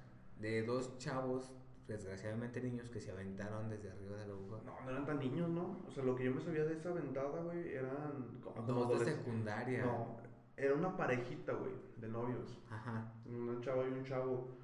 de 0.45 0.63
dos 0.63 0.99
chavos, 0.99 1.51
desgraciadamente 1.89 2.61
niños, 2.61 2.91
que 2.91 3.01
se 3.01 3.11
aventaron 3.11 3.71
desde 3.71 3.91
arriba 3.91 4.19
de 4.19 4.27
la. 4.27 4.35
No, 4.35 4.81
no 4.85 4.91
eran 4.91 5.07
tan 5.07 5.19
niños, 5.19 5.49
¿no? 5.49 5.81
O 5.87 5.91
sea, 5.91 6.05
lo 6.05 6.15
que 6.15 6.25
yo 6.25 6.35
me 6.35 6.41
sabía 6.43 6.65
de 6.65 6.75
esa 6.75 6.93
ventada, 6.93 7.43
güey, 7.43 7.73
eran 7.73 8.41
como 8.43 8.85
Dos 8.85 9.01
de 9.01 9.07
secundaria. 9.07 9.87
No, 9.87 10.19
era 10.55 10.75
una 10.75 10.95
parejita, 10.97 11.55
güey, 11.55 11.73
de 11.97 12.09
novios. 12.09 12.59
Ajá. 12.71 13.11
Una 13.25 13.59
chava 13.63 13.85
y 13.85 13.93
un 13.93 14.05
chavo 14.05 14.59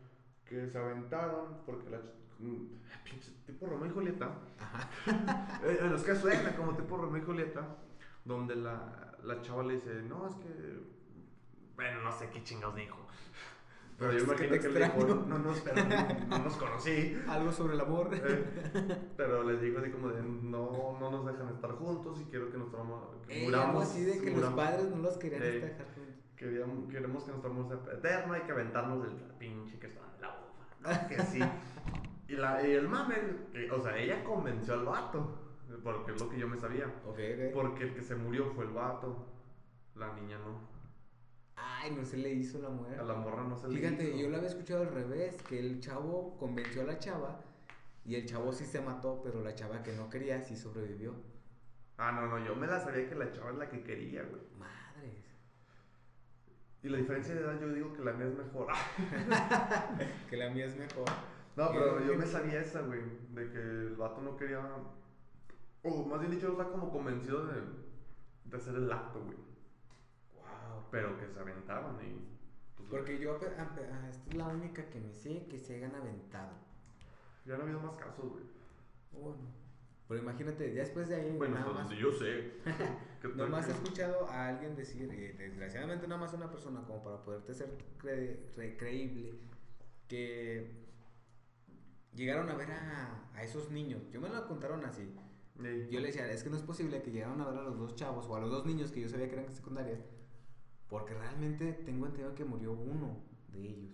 que 0.45 0.69
se 0.69 0.77
aventaron 0.77 1.63
porque 1.65 1.89
la. 1.89 1.99
mm, 2.41 2.67
Pinche 3.03 3.33
tipo 3.47 3.67
Romeo 3.67 3.87
y 3.87 3.95
Julieta. 3.95 4.35
Ajá. 4.59 4.91
Eh, 5.65 5.93
es 5.95 6.03
que 6.03 6.15
suena 6.15 6.55
como 6.57 6.75
tipo 6.77 6.97
Romeo 6.99 7.23
y 7.23 7.25
Julieta, 7.25 7.77
donde 8.25 8.55
la, 8.55 9.17
la 9.25 9.41
chava 9.41 9.63
le 9.63 9.75
dice, 9.75 10.03
no, 10.03 10.29
es 10.29 10.35
que... 10.37 11.01
Bueno, 11.75 12.03
no 12.03 12.13
sé 12.13 12.29
qué 12.31 12.43
chingados 12.43 12.77
dijo. 12.77 12.99
Pero 14.01 14.13
yo 14.13 14.19
que 14.19 14.25
imagino 14.25 14.51
te 14.51 14.61
que, 14.61 14.69
le 14.71 14.85
dijo, 14.85 15.05
no 15.27 15.39
nos, 15.39 15.61
pero 15.61 15.77
no, 15.85 16.27
no 16.29 16.39
nos 16.45 16.57
conocí. 16.57 17.17
Algo 17.29 17.53
sobre 17.53 17.75
el 17.75 17.81
amor. 17.83 18.09
Eh, 18.13 19.13
pero 19.17 19.43
les 19.45 19.61
dijo 19.61 19.79
así 19.79 19.91
como 19.91 20.09
de, 20.09 20.23
no, 20.23 20.97
no 20.99 21.11
nos 21.11 21.27
dejan 21.27 21.49
estar 21.51 21.71
juntos 21.73 22.21
y 22.21 22.25
quiero 22.25 22.51
que 22.51 22.57
nuestro 22.59 22.81
amor... 22.81 23.21
que 23.27 23.43
Eh, 23.43 23.47
muramos- 23.47 23.83
así 23.83 24.03
de 24.05 24.19
que 24.21 24.31
los 24.31 24.37
muramos- 24.41 24.57
padres 24.57 24.91
no 24.91 24.97
los 25.03 25.19
querían 25.19 25.43
Eh, 25.43 25.47
dejar 25.61 25.87
juntos. 25.95 26.15
Queríamos, 26.35 26.89
queremos 26.91 27.25
que 27.25 27.31
nuestro 27.33 27.51
amor 27.51 27.69
sea 27.69 27.93
eterno, 27.95 28.33
hay 28.33 28.41
que 28.43 28.53
aventarnos 28.53 29.03
del 29.03 29.13
pinche 29.39 29.79
que 29.79 29.87
está 29.89 30.01
en 30.17 30.23
la 30.23 30.29
bofa. 30.29 31.03
¿no? 31.03 31.09
Que 31.09 31.23
sí. 31.25 31.41
Y, 32.29 32.33
la, 32.37 32.67
y 32.67 32.73
el 32.73 32.89
mame, 32.89 33.17
que- 33.53 33.71
o 33.71 33.81
sea, 33.83 33.97
ella 33.99 34.25
convenció 34.25 34.73
al 34.75 34.85
vato, 34.87 35.39
porque 35.85 36.13
es 36.13 36.21
lo 36.21 36.31
que 36.31 36.39
yo 36.39 36.49
me 36.49 36.57
sabía. 36.57 36.87
Ok, 37.07 37.19
ok. 37.19 37.53
Porque 37.53 37.85
el 37.85 37.95
que 37.95 38.03
se 38.03 38.17
murió 38.17 38.47
fue 38.55 38.65
el 38.65 38.71
vato. 38.71 39.27
La 39.95 40.15
niña 40.15 40.39
no. 40.39 40.71
Ay, 41.63 41.91
no 41.95 42.05
se 42.05 42.17
le 42.17 42.31
hizo 42.33 42.59
la 42.59 42.69
mujer. 42.71 42.99
A 43.01 43.03
la 43.03 43.15
morra 43.15 43.43
no 43.45 43.57
se 43.57 43.69
le 43.69 43.77
Fíjate, 43.79 44.09
hizo. 44.11 44.19
yo 44.19 44.29
lo 44.31 44.37
había 44.37 44.49
escuchado 44.49 44.83
al 44.83 44.93
revés, 44.95 45.43
que 45.43 45.59
el 45.59 45.81
chavo 45.81 46.37
convenció 46.39 46.83
a 46.83 46.85
la 46.85 46.99
chava 46.99 47.41
y 48.05 48.15
el 48.15 48.27
chavo 48.27 48.53
sí 48.53 48.65
se 48.65 48.81
mató, 48.81 49.21
pero 49.23 49.41
la 49.43 49.55
chava 49.55 49.83
que 49.83 49.93
no 49.93 50.09
quería 50.09 50.41
sí 50.41 50.57
sobrevivió. 50.57 51.15
Ah, 51.99 52.13
no, 52.13 52.27
no, 52.29 52.39
yo 52.45 52.55
me 52.57 52.67
la 52.67 52.81
sabía 52.81 53.09
que 53.09 53.15
la 53.15 53.31
chava 53.33 53.51
es 53.51 53.57
la 53.57 53.69
que 53.69 53.83
quería, 53.83 54.23
güey. 54.23 54.41
Madres. 54.59 55.25
Y 56.83 56.89
la 56.89 56.97
diferencia 56.97 57.35
de 57.35 57.41
edad, 57.43 57.61
yo 57.61 57.69
digo 57.73 57.93
que 57.93 58.03
la 58.03 58.13
mía 58.15 58.27
es 58.29 58.35
mejor. 58.35 58.69
Que 60.31 60.37
la 60.37 60.49
mía 60.51 60.65
es 60.67 60.77
mejor. 60.79 61.05
No, 61.57 61.71
pero 61.73 62.01
Yo- 62.01 62.07
yo 62.13 62.19
me 62.19 62.25
sabía 62.27 62.61
esa, 62.61 62.81
güey. 62.83 63.01
De 63.35 63.51
que 63.51 63.59
el 63.59 63.97
vato 63.97 64.23
no 64.23 64.37
quería. 64.37 64.61
O 65.83 66.05
más 66.07 66.21
bien 66.21 66.33
dicho, 66.33 66.53
está 66.53 66.65
como 66.71 66.91
convencido 66.91 67.47
de, 67.47 67.61
de 68.45 68.57
hacer 68.57 68.75
el 68.77 68.91
acto, 68.91 69.23
güey. 69.25 69.37
Wow. 70.69 70.85
Pero 70.91 71.17
que 71.19 71.27
se 71.29 71.39
aventaban 71.39 71.97
y. 72.05 72.27
pues, 72.77 72.89
Porque 72.91 73.19
yo, 73.19 73.39
ah, 73.59 74.09
esta 74.09 74.29
es 74.31 74.35
la 74.35 74.49
única 74.49 74.89
que 74.91 75.01
me 75.01 75.13
sé 75.13 75.47
que 75.49 75.59
se 75.59 75.77
hayan 75.77 75.95
aventado. 75.95 76.53
Ya 77.47 77.55
no 77.57 77.61
ha 77.61 77.65
habido 77.65 77.81
más 77.81 77.95
casos, 77.97 78.29
güey. 78.31 78.45
Bueno. 79.13 79.61
Pero 80.09 80.23
imagínate, 80.23 80.75
ya 80.75 80.81
después 80.83 81.09
de 81.09 81.15
ahí, 81.15 81.37
Bueno, 81.37 81.55
nada 81.59 81.73
más. 81.73 81.91
yo 81.91 82.11
sé. 82.13 82.55
Nomás 83.37 83.69
he 83.69 83.73
escuchado 83.73 84.29
a 84.29 84.49
alguien 84.49 84.75
decir, 84.75 85.09
eh, 85.13 85.35
desgraciadamente 85.39 86.09
nada 86.09 86.21
más 86.21 86.33
una 86.35 86.51
persona 86.51 86.83
como 86.83 87.03
para 87.03 87.23
poderte 87.23 87.55
ser 87.55 87.79
cre- 88.03 88.39
re- 88.57 88.77
creíble, 88.77 89.35
que 90.09 90.81
llegaron 92.15 92.49
a 92.51 92.55
ver 92.55 92.73
a, 92.73 93.31
a 93.35 93.43
esos 93.45 93.71
niños. 93.71 94.03
Yo 94.11 94.21
me 94.21 94.29
lo 94.29 94.47
contaron 94.49 94.85
así. 94.85 95.09
Yo 95.91 96.01
le 96.01 96.07
decía, 96.09 96.31
es 96.33 96.43
que 96.43 96.51
no 96.51 96.57
es 96.57 96.63
posible 96.63 97.03
que 97.03 97.11
llegaron 97.13 97.41
a 97.41 97.49
ver 97.49 97.59
a 97.59 97.63
los 97.63 97.79
dos 97.79 97.95
chavos 97.95 98.27
o 98.27 98.35
a 98.35 98.41
los 98.41 98.51
dos 98.51 98.65
niños 98.67 98.91
que 98.91 99.03
yo 99.03 99.09
sabía 99.09 99.29
que 99.29 99.37
eran 99.39 99.53
secundarias, 99.53 100.01
porque 100.91 101.15
realmente 101.15 101.73
tengo 101.73 102.07
entendido 102.07 102.35
que 102.35 102.45
murió 102.45 102.73
uno 102.73 103.17
de 103.49 103.69
ellos. 103.69 103.93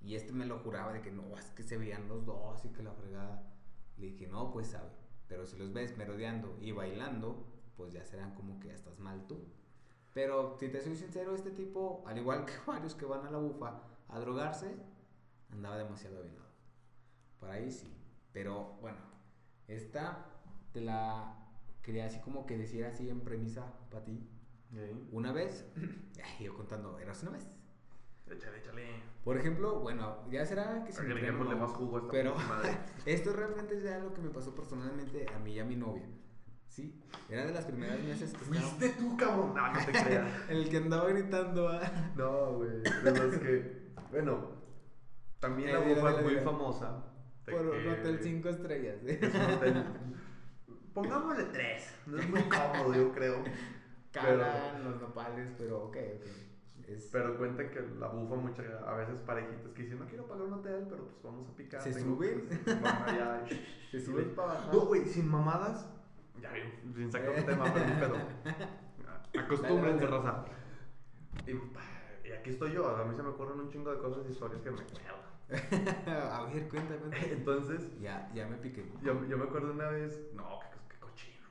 Y 0.00 0.14
este 0.14 0.32
me 0.32 0.46
lo 0.46 0.58
juraba 0.60 0.92
de 0.92 1.02
que 1.02 1.12
no, 1.12 1.36
es 1.38 1.50
que 1.50 1.62
se 1.62 1.76
veían 1.76 2.08
los 2.08 2.24
dos 2.24 2.64
y 2.64 2.70
que 2.70 2.82
la 2.82 2.92
fregada. 2.92 3.46
Le 3.98 4.06
dije, 4.06 4.26
no, 4.26 4.50
pues 4.50 4.68
sabe. 4.68 4.88
Pero 5.28 5.46
si 5.46 5.58
los 5.58 5.72
ves 5.72 5.96
merodeando 5.98 6.56
y 6.58 6.72
bailando, 6.72 7.46
pues 7.76 7.92
ya 7.92 8.04
serán 8.04 8.34
como 8.34 8.58
que 8.58 8.68
ya 8.68 8.74
estás 8.74 8.98
mal 8.98 9.26
tú. 9.26 9.44
Pero 10.14 10.56
si 10.58 10.68
te 10.68 10.80
soy 10.80 10.96
sincero, 10.96 11.34
este 11.34 11.50
tipo, 11.50 12.02
al 12.06 12.16
igual 12.16 12.46
que 12.46 12.52
varios 12.66 12.94
que 12.94 13.04
van 13.04 13.26
a 13.26 13.30
la 13.30 13.38
bufa 13.38 13.82
a 14.08 14.18
drogarse, 14.18 14.74
andaba 15.50 15.76
demasiado 15.76 16.18
avinado. 16.18 16.48
Por 17.38 17.50
ahí 17.50 17.70
sí. 17.70 17.94
Pero 18.32 18.78
bueno, 18.80 18.98
esta 19.68 20.26
te 20.72 20.80
la 20.80 21.36
quería 21.82 22.06
así 22.06 22.20
como 22.20 22.46
que 22.46 22.56
decir 22.56 22.84
así 22.86 23.10
en 23.10 23.20
premisa 23.20 23.72
para 23.90 24.04
ti. 24.04 24.26
Una 25.12 25.32
vez, 25.32 25.64
yo 26.40 26.54
contando, 26.54 26.98
eras 26.98 27.22
una 27.22 27.32
vez. 27.32 27.48
Échale, 28.30 28.58
échale. 28.58 28.86
Por 29.24 29.36
ejemplo, 29.36 29.80
bueno, 29.80 30.24
ya 30.30 30.46
será 30.46 30.84
que 30.84 30.92
se 30.92 31.02
me 31.02 31.08
Agreguémosle 31.12 31.56
más 31.56 31.70
jugo 31.72 31.96
a 31.96 32.00
esta 32.00 32.12
Pero 32.12 32.34
madre. 32.36 32.78
esto 33.06 33.32
realmente 33.32 33.76
es 33.76 33.82
ya 33.82 33.98
lo 33.98 34.14
que 34.14 34.20
me 34.20 34.30
pasó 34.30 34.54
personalmente 34.54 35.26
a 35.34 35.38
mí 35.40 35.54
y 35.54 35.58
a 35.58 35.64
mi 35.64 35.74
novia. 35.76 36.08
Sí, 36.68 37.02
era 37.28 37.44
de 37.46 37.52
las 37.52 37.64
primeras 37.64 37.96
veces 38.06 38.32
que 38.32 38.44
estaba 38.44 38.60
Fuiste 38.60 38.88
tú, 39.00 39.16
cabrón. 39.16 39.54
No, 39.54 39.72
no 39.72 39.78
te 39.84 39.90
creas. 39.90 40.28
el 40.48 40.68
que 40.70 40.76
andaba 40.76 41.08
gritando. 41.08 41.68
ah. 41.68 42.12
No, 42.16 42.52
güey. 42.58 42.70
De 42.82 43.10
los 43.18 43.38
que. 43.38 43.90
Bueno, 44.12 44.52
también 45.40 45.72
la 45.72 45.80
bufa 45.80 46.12
es 46.12 46.22
muy 46.22 46.36
famosa. 46.36 47.04
Por 47.50 47.66
un 47.66 47.82
que- 47.82 47.88
hotel 47.90 48.18
5 48.22 48.48
estrellas. 48.48 48.96
¿eh? 49.04 49.18
es 49.20 49.34
un 49.34 49.40
hotel- 49.40 49.84
Pongámosle 50.94 51.44
tres. 51.46 51.92
No 52.06 52.18
es 52.18 52.28
muy 52.28 52.42
cómodo, 52.42 52.94
yo 52.94 53.12
creo. 53.12 53.42
Calan 54.12 54.84
los 54.84 55.00
nopales, 55.00 55.50
pero 55.56 55.84
ok, 55.84 55.96
ok. 56.16 56.26
Es- 56.88 57.08
Pero 57.12 57.36
cuenta 57.38 57.70
que 57.70 57.80
la 58.00 58.08
bufa 58.08 58.34
muchas 58.34 58.66
a 58.84 58.94
veces 58.94 59.14
parejitas 59.20 59.72
que 59.72 59.82
dicen, 59.82 60.00
no 60.00 60.06
quiero 60.06 60.26
pagar 60.26 60.44
un 60.46 60.54
hotel, 60.54 60.86
pero 60.90 61.04
pues 61.04 61.22
vamos 61.22 61.48
a 61.48 61.54
picar. 61.56 61.80
¿Se 61.80 61.92
suben? 61.92 62.48
Se 63.90 64.00
suben 64.00 64.34
para 64.34 64.54
bajar. 64.54 64.74
No, 64.74 64.80
güey, 64.86 65.04
sin 65.06 65.28
mamadas. 65.28 65.88
Ya, 66.40 66.50
bien, 66.52 66.72
sin 66.96 67.12
sacar 67.12 67.30
un 67.30 67.44
tema, 67.46 67.64
pero. 67.72 68.16
Acostúmbrense, 69.44 70.06
raza. 70.06 70.44
Y, 71.46 71.52
y 72.28 72.32
aquí 72.32 72.50
estoy 72.50 72.72
yo, 72.72 72.88
a 72.96 73.04
mí 73.04 73.14
se 73.14 73.22
me 73.22 73.28
ocurren 73.30 73.60
un 73.60 73.68
chingo 73.68 73.90
de 73.92 73.98
cosas 73.98 74.24
y 74.28 74.32
historias 74.32 74.60
que 74.62 74.70
me 74.70 74.80
a 76.06 76.44
ver, 76.44 76.68
cuenta, 76.68 76.94
cuenta. 76.96 77.16
Entonces, 77.18 78.00
Ya, 78.00 78.30
ya 78.32 78.46
me 78.46 78.56
piqué. 78.56 78.88
yo, 79.02 79.24
yo 79.26 79.36
me 79.36 79.44
acuerdo 79.44 79.72
una 79.72 79.88
vez. 79.88 80.30
No, 80.32 80.60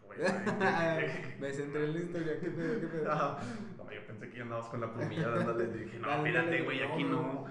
güey. 0.10 0.20
me 1.40 1.54
centré 1.54 1.86
en 1.86 1.94
la 1.94 2.00
historia. 2.00 2.40
¿Qué 2.40 2.50
pedo, 2.50 2.80
qué 2.82 2.88
pedo? 2.88 3.12
Ah, 3.12 3.40
No, 3.78 3.92
yo 3.92 4.06
pensé 4.08 4.30
que 4.30 4.38
ya 4.38 4.44
andabas 4.44 4.68
con 4.68 4.82
la 4.82 4.94
plumilla 4.94 5.30
dándole. 5.36 5.64
y 5.66 5.78
Dije, 5.86 6.00
no, 6.00 6.12
espérate, 6.12 6.62
güey, 6.64 6.84
aquí 6.84 7.04
no. 7.04 7.46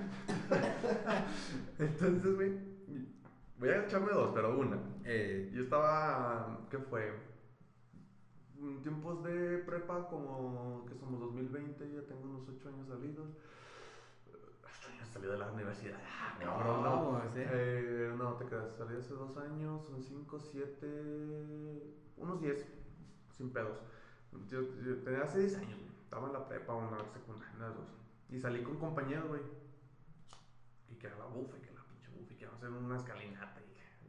Entonces, 1.79 2.35
güey, 2.35 2.53
voy 3.59 3.69
a 3.69 3.85
echarme 3.85 4.13
dos, 4.13 4.31
pero 4.35 4.59
una. 4.59 4.79
Eh, 5.05 5.51
Yo 5.55 5.63
estaba, 5.63 6.61
¿qué 6.71 6.79
fue? 6.79 7.13
En 8.61 8.83
tiempos 8.83 9.23
de 9.23 9.59
prepa, 9.59 10.09
como 10.09 10.85
que 10.87 10.95
somos 10.97 11.21
2020, 11.21 11.93
ya 11.95 12.03
tengo 12.09 12.23
unos 12.23 12.49
8 12.49 12.69
años 12.69 12.89
salidos. 12.89 13.29
8 15.09 15.11
años 15.11 15.13
salido 15.13 15.33
de 15.33 15.39
la 15.39 15.51
universidad. 15.53 15.99
Ah, 16.07 16.37
cabrón, 16.39 16.83
no. 16.83 16.91
Vamos, 16.91 17.23
eh. 17.37 17.49
Eh, 17.51 18.15
no, 18.17 18.35
te 18.35 18.45
creas, 18.45 18.75
salí 18.77 18.97
hace 18.97 19.15
2 19.15 19.37
años, 19.39 19.87
son 19.87 20.03
5, 20.03 20.39
7, 20.39 21.97
unos 22.17 22.41
10, 22.41 22.67
sin 23.31 23.53
pedos. 23.53 23.79
Yo, 24.47 24.61
yo 24.85 25.03
tenía 25.03 25.23
hace 25.23 25.41
10 25.41 25.57
años, 25.59 25.81
estaba 26.03 26.27
en 26.27 26.33
la 26.35 26.49
prepa 26.49 26.75
o 26.75 26.85
en 26.85 26.99
la 26.99 27.05
secundaria, 27.13 27.53
en 27.55 27.61
las 27.61 27.75
dos. 27.75 27.89
Y 28.31 28.39
salí 28.39 28.63
con 28.63 28.77
compañeros, 28.77 29.29
güey. 29.29 29.41
Y 30.91 30.97
que 30.97 31.07
era 31.07 31.17
la 31.19 31.27
bufa, 31.27 31.57
y 31.57 31.61
que 31.61 31.73
la 31.73 31.83
pinche 31.85 32.11
bufa, 32.11 32.33
y 32.33 32.37
que 32.37 32.47
vamos 32.47 32.63
a 32.63 32.67
hacer 32.67 32.79
una 32.79 32.97
escalinata. 32.97 33.61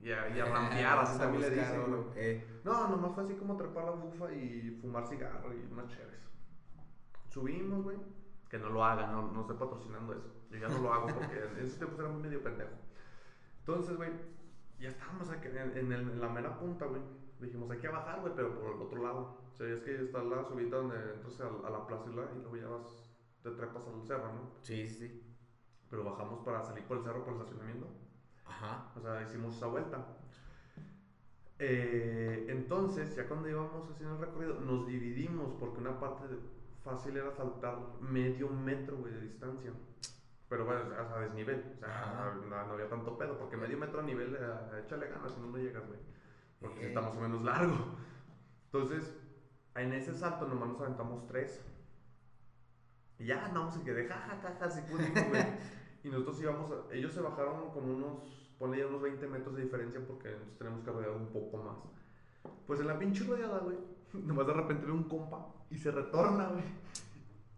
Y, 0.02 0.08
y 0.08 0.12
a, 0.12 0.30
y 0.30 0.40
a 0.40 0.46
rampear, 0.54 1.00
así 1.00 1.16
a 1.16 1.20
también 1.20 1.42
le 1.42 1.50
dicen, 1.52 1.86
güey. 1.88 2.04
Eh, 2.16 2.62
No, 2.64 2.88
nomás 2.90 3.14
fue 3.14 3.24
así 3.24 3.36
como 3.36 3.56
trepar 3.56 3.86
la 3.86 3.92
bufa 3.92 4.32
y 4.34 4.78
fumar 4.82 5.08
cigarro 5.08 5.54
y 5.54 5.72
unas 5.72 5.88
chéves. 5.88 6.20
Subimos, 7.28 7.84
güey. 7.84 7.98
Que 8.50 8.58
no 8.58 8.70
lo 8.70 8.84
hagan, 8.84 9.12
no, 9.12 9.32
no 9.32 9.42
estoy 9.42 9.58
patrocinando 9.58 10.14
eso. 10.14 10.39
Yo 10.50 10.58
ya 10.58 10.68
no 10.68 10.80
lo 10.80 10.94
hago 10.94 11.08
porque 11.08 11.44
en 11.44 11.58
esos 11.66 11.78
tiempos 11.78 12.00
era 12.00 12.10
medio 12.10 12.42
pendejo. 12.44 12.72
Entonces, 13.60 13.96
güey, 13.98 14.12
ya 14.80 14.90
estábamos 14.90 15.30
aquí 15.30 15.48
en, 15.48 15.78
en 15.78 15.92
el- 15.92 16.10
en 16.10 16.20
la 16.22 16.30
mera 16.30 16.58
punta, 16.58 16.86
güey. 16.86 17.02
Dijimos, 17.40 17.70
hay 17.72 17.78
que 17.78 17.88
bajar, 17.88 18.20
güey, 18.22 18.34
pero 18.36 18.60
por 18.60 18.74
el 18.76 18.82
otro 18.82 19.02
lado. 19.04 19.42
O 19.52 19.56
sea, 19.56 19.68
es 19.68 19.82
que 19.82 20.02
está 20.02 20.24
la 20.24 20.44
subida 20.44 20.78
donde 20.78 20.96
entras 21.14 21.40
a, 21.42 21.68
a 21.68 21.70
la 21.70 21.86
plaza 21.88 22.10
y 22.10 22.16
la- 22.16 22.32
y 22.36 22.42
luego 22.42 22.58
ya 22.58 22.68
vas, 22.68 23.12
te 23.44 23.52
trepas 23.52 23.88
al 23.88 24.02
cerro, 24.06 24.34
¿no? 24.34 24.52
sí, 24.62 24.88
sí, 24.88 25.08
sí. 25.08 25.24
Pero 25.90 26.04
bajamos 26.04 26.44
para 26.46 26.64
salir 26.64 26.84
por 26.86 26.98
el 26.98 27.04
cerro, 27.04 27.24
por 27.24 27.34
el 27.36 27.40
estacionamiento. 27.42 27.88
Ajá. 28.46 28.92
O 28.96 29.02
sea, 29.02 29.22
hicimos 29.24 29.56
esa 29.56 29.68
vuelta. 29.68 30.06
Eh, 31.60 32.46
entonces, 32.50 33.16
ya 33.16 33.28
cuando 33.28 33.50
íbamos 33.50 33.90
haciendo 33.92 34.16
el 34.16 34.22
recorrido, 34.22 34.60
nos 34.62 34.88
dividimos 34.88 35.54
porque 35.60 35.80
una 35.80 36.00
parte 36.00 36.28
de- 36.28 36.40
fácil 36.84 37.18
era 37.18 37.32
saltar 37.32 37.78
medio 38.00 38.50
metro, 38.50 38.98
güey, 38.98 39.14
de 39.14 39.22
distancia. 39.22 39.74
Pero 40.50 40.66
sea, 40.66 41.16
a 41.16 41.20
desnivel. 41.20 41.74
O 41.76 41.80
sea, 41.80 42.34
no, 42.50 42.50
no 42.68 42.74
había 42.74 42.90
tanto 42.90 43.18
pedo, 43.18 43.38
porque 43.38 43.56
medio 43.56 43.78
metro 43.78 44.00
a 44.00 44.04
nivel, 44.04 44.36
eh, 44.36 44.82
échale 44.84 45.08
ganas, 45.08 45.32
si 45.32 45.40
no, 45.40 45.48
no 45.48 45.58
llegas, 45.58 45.86
güey. 45.88 46.00
Porque 46.60 46.86
Eh. 46.86 46.88
está 46.88 47.02
más 47.02 47.16
o 47.16 47.22
menos 47.22 47.44
largo. 47.44 47.76
Entonces, 48.66 49.16
en 49.76 49.94
ese 49.94 50.14
salto 50.14 50.48
nomás 50.48 50.70
nos 50.70 50.82
aventamos 50.82 51.26
tres. 51.28 51.64
Y 53.20 53.26
ya 53.26 53.46
andamos 53.46 53.76
en 53.76 53.84
que 53.84 53.94
de 53.94 54.08
jaja, 54.08 54.38
jaja, 54.42 54.66
así 54.66 54.82
pudimos, 54.82 55.28
güey. 55.30 55.44
Y 56.04 56.08
nosotros 56.10 56.42
íbamos, 56.42 56.72
a- 56.72 56.94
ellos 56.96 57.12
se 57.12 57.20
bajaron 57.20 57.72
como 57.72 57.94
unos, 57.94 58.54
ponle 58.58 58.78
ya 58.80 58.88
unos 58.88 59.02
20 59.02 59.28
metros 59.28 59.54
de 59.58 59.64
diferencia 59.64 60.00
porque 60.08 60.30
nosotros 60.32 60.58
tenemos 60.58 60.82
que 60.86 60.92
rodear 60.92 61.12
un 61.12 61.28
poco 61.28 61.58
más. 61.58 61.76
Pues 62.66 62.80
en 62.80 62.88
la 62.88 62.98
pinche 62.98 63.26
rodeada, 63.26 63.60
güey, 63.60 63.78
nomás 64.14 64.48
de 64.48 64.54
repente 64.54 64.86
ve 64.86 64.94
un 64.94 65.10
compa 65.10 65.46
y 65.70 65.78
se 65.78 65.92
retorna, 65.92 66.48
güey. 66.48 66.64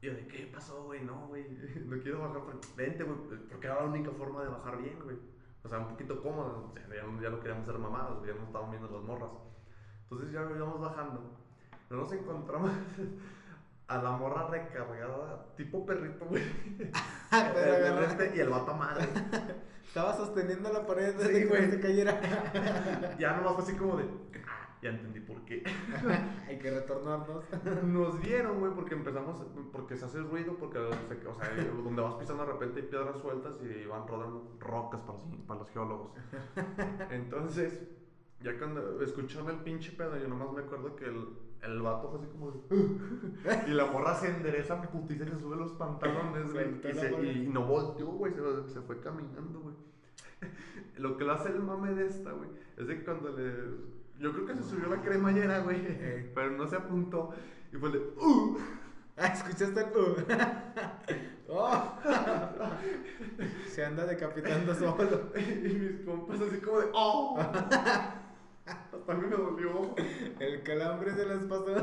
Y 0.02 0.08
yo 0.08 0.14
de, 0.14 0.28
¿qué 0.28 0.50
pasó, 0.54 0.84
güey? 0.86 1.02
No, 1.04 1.28
güey, 1.28 1.46
no 1.86 2.02
quiero 2.02 2.20
bajar. 2.22 2.42
Vente, 2.76 3.04
güey, 3.04 3.18
porque 3.50 3.68
era 3.68 3.76
la 3.82 3.86
única 3.88 4.12
forma 4.12 4.42
de 4.44 4.50
bajar 4.50 4.78
bien, 4.82 4.98
güey. 5.04 5.18
O 5.64 5.68
sea, 5.70 5.80
un 5.80 5.90
poquito 5.90 6.22
cómodo. 6.22 6.72
O 6.72 6.74
sea, 6.74 6.96
ya, 6.96 7.04
no- 7.04 7.22
ya 7.22 7.30
no 7.30 7.40
queríamos 7.40 7.66
ser 7.66 7.78
mamadas, 7.78 8.18
güey, 8.20 8.32
ya 8.34 8.40
no 8.40 8.46
estaban 8.48 8.72
viendo 8.72 8.90
las 8.90 9.04
morras. 9.04 9.30
Entonces 10.04 10.32
ya 10.32 10.42
íbamos 10.42 10.82
bajando. 10.82 11.38
Pero 11.88 12.02
nos 12.02 12.12
encontramos 12.14 12.72
a 13.88 13.98
la 14.02 14.12
morra 14.12 14.48
recargada, 14.48 15.54
tipo 15.56 15.86
perrito, 15.86 16.26
güey. 16.26 16.44
Pero 17.30 17.60
El- 17.76 17.84
el 17.84 17.92
agarra- 17.94 18.06
este 18.08 18.36
y 18.36 18.40
el 18.40 18.50
vato 18.50 18.74
madre. 18.74 19.08
Estaba 19.86 20.16
sosteniendo 20.16 20.72
la 20.72 20.86
pared 20.88 21.14
Sí, 21.20 21.28
de 21.28 21.40
que 21.42 21.46
güey. 21.46 21.70
se 21.70 21.80
cayera. 21.80 22.20
Ya 23.20 23.36
nomás 23.36 23.54
fue 23.56 23.64
así 23.64 23.76
como 23.76 23.98
de, 23.98 24.06
ah, 24.48 24.51
ya 24.82 24.90
entendí 24.90 25.20
por 25.20 25.42
qué. 25.46 25.64
Hay 26.48 26.58
que 26.60 26.72
retornarnos. 26.72 27.44
Nos 27.86 28.20
vieron, 28.22 28.60
güey, 28.60 28.74
porque 28.74 28.96
empezamos, 28.96 29.46
porque 29.72 29.96
se 29.96 30.06
hace 30.06 30.20
ruido, 30.22 30.56
porque, 30.58 30.78
o 30.80 30.92
sea, 31.36 31.56
donde 31.84 32.02
vas 32.02 32.16
pisando 32.16 32.46
de 32.46 32.52
repente 32.54 32.80
hay 32.82 32.88
piedras 32.88 33.18
sueltas 33.20 33.54
y 33.62 33.86
van 33.88 34.08
rodando 34.08 34.56
rocas 34.60 35.02
para, 35.02 35.20
los- 35.20 35.38
para 35.48 35.60
los 35.60 35.70
geólogos. 35.70 36.12
Entonces, 37.12 37.82
ya 38.42 38.58
cuando 38.58 39.02
escucharon 39.02 39.50
el 39.50 39.58
pinche 39.58 39.92
pedo, 39.92 40.18
yo 40.18 40.28
nomás 40.28 40.52
me 40.52 40.62
acuerdo 40.62 40.96
que 40.96 41.06
el, 41.06 41.28
el 41.64 41.82
vato 41.82 42.10
fue 42.10 42.20
así 42.20 42.28
como 42.30 42.52
de, 42.52 43.70
y 43.70 43.72
la 43.76 43.86
morra 43.86 44.16
se 44.16 44.30
endereza 44.36 44.82
en 44.82 44.90
putiza 44.90 45.26
se 45.26 45.38
sube 45.40 45.56
los 45.58 45.74
pantalones, 45.74 46.52
güey, 46.54 46.66
y, 46.90 46.94
se- 46.94 47.10
no 47.50 47.66
volteó, 47.68 48.08
güey, 48.08 48.34
se, 48.34 48.70
se 48.70 48.82
fue 48.82 49.00
caminando, 49.00 49.60
güey. 49.60 49.76
Lo 50.98 51.18
que 51.18 51.24
le 51.24 51.32
hace 51.34 51.50
el 51.50 51.60
mame 51.62 51.94
de 51.94 52.08
esta, 52.08 52.32
güey, 52.32 52.50
es 52.78 52.88
de 52.88 52.98
que 52.98 53.04
cuando 53.06 53.30
le... 53.38 54.01
Yo 54.22 54.32
creo 54.32 54.46
que 54.46 54.56
se 54.56 54.64
subió 54.64 54.88
la 54.88 55.02
cremallera, 55.02 55.60
güey, 55.60 55.82
Eh. 55.84 56.32
pero 56.36 56.52
no 56.52 56.68
se 56.68 56.76
apuntó 56.76 57.34
y 57.74 57.78
fue 57.78 57.90
de... 57.90 57.98
¡Uh! 58.18 58.58
Ah, 59.18 59.28
¿escuchaste 59.28 59.82
el 59.82 59.88
uh? 59.88 60.16
Oh. 61.54 62.00
Se 63.68 63.86
anda 63.86 64.06
decapitando 64.06 64.74
solo. 64.74 65.32
Y 65.36 65.74
mis 65.74 66.06
compas 66.06 66.40
así 66.40 66.60
como 66.60 66.80
de... 66.80 66.88
¡Oh! 66.94 67.38
Hasta 67.38 69.12
a 69.12 69.16
mí 69.16 69.28
me 69.28 69.36
dolió. 69.36 69.94
El 70.40 70.64
calambre 70.64 71.14
se 71.14 71.26
les 71.26 71.40
pasó. 71.44 71.76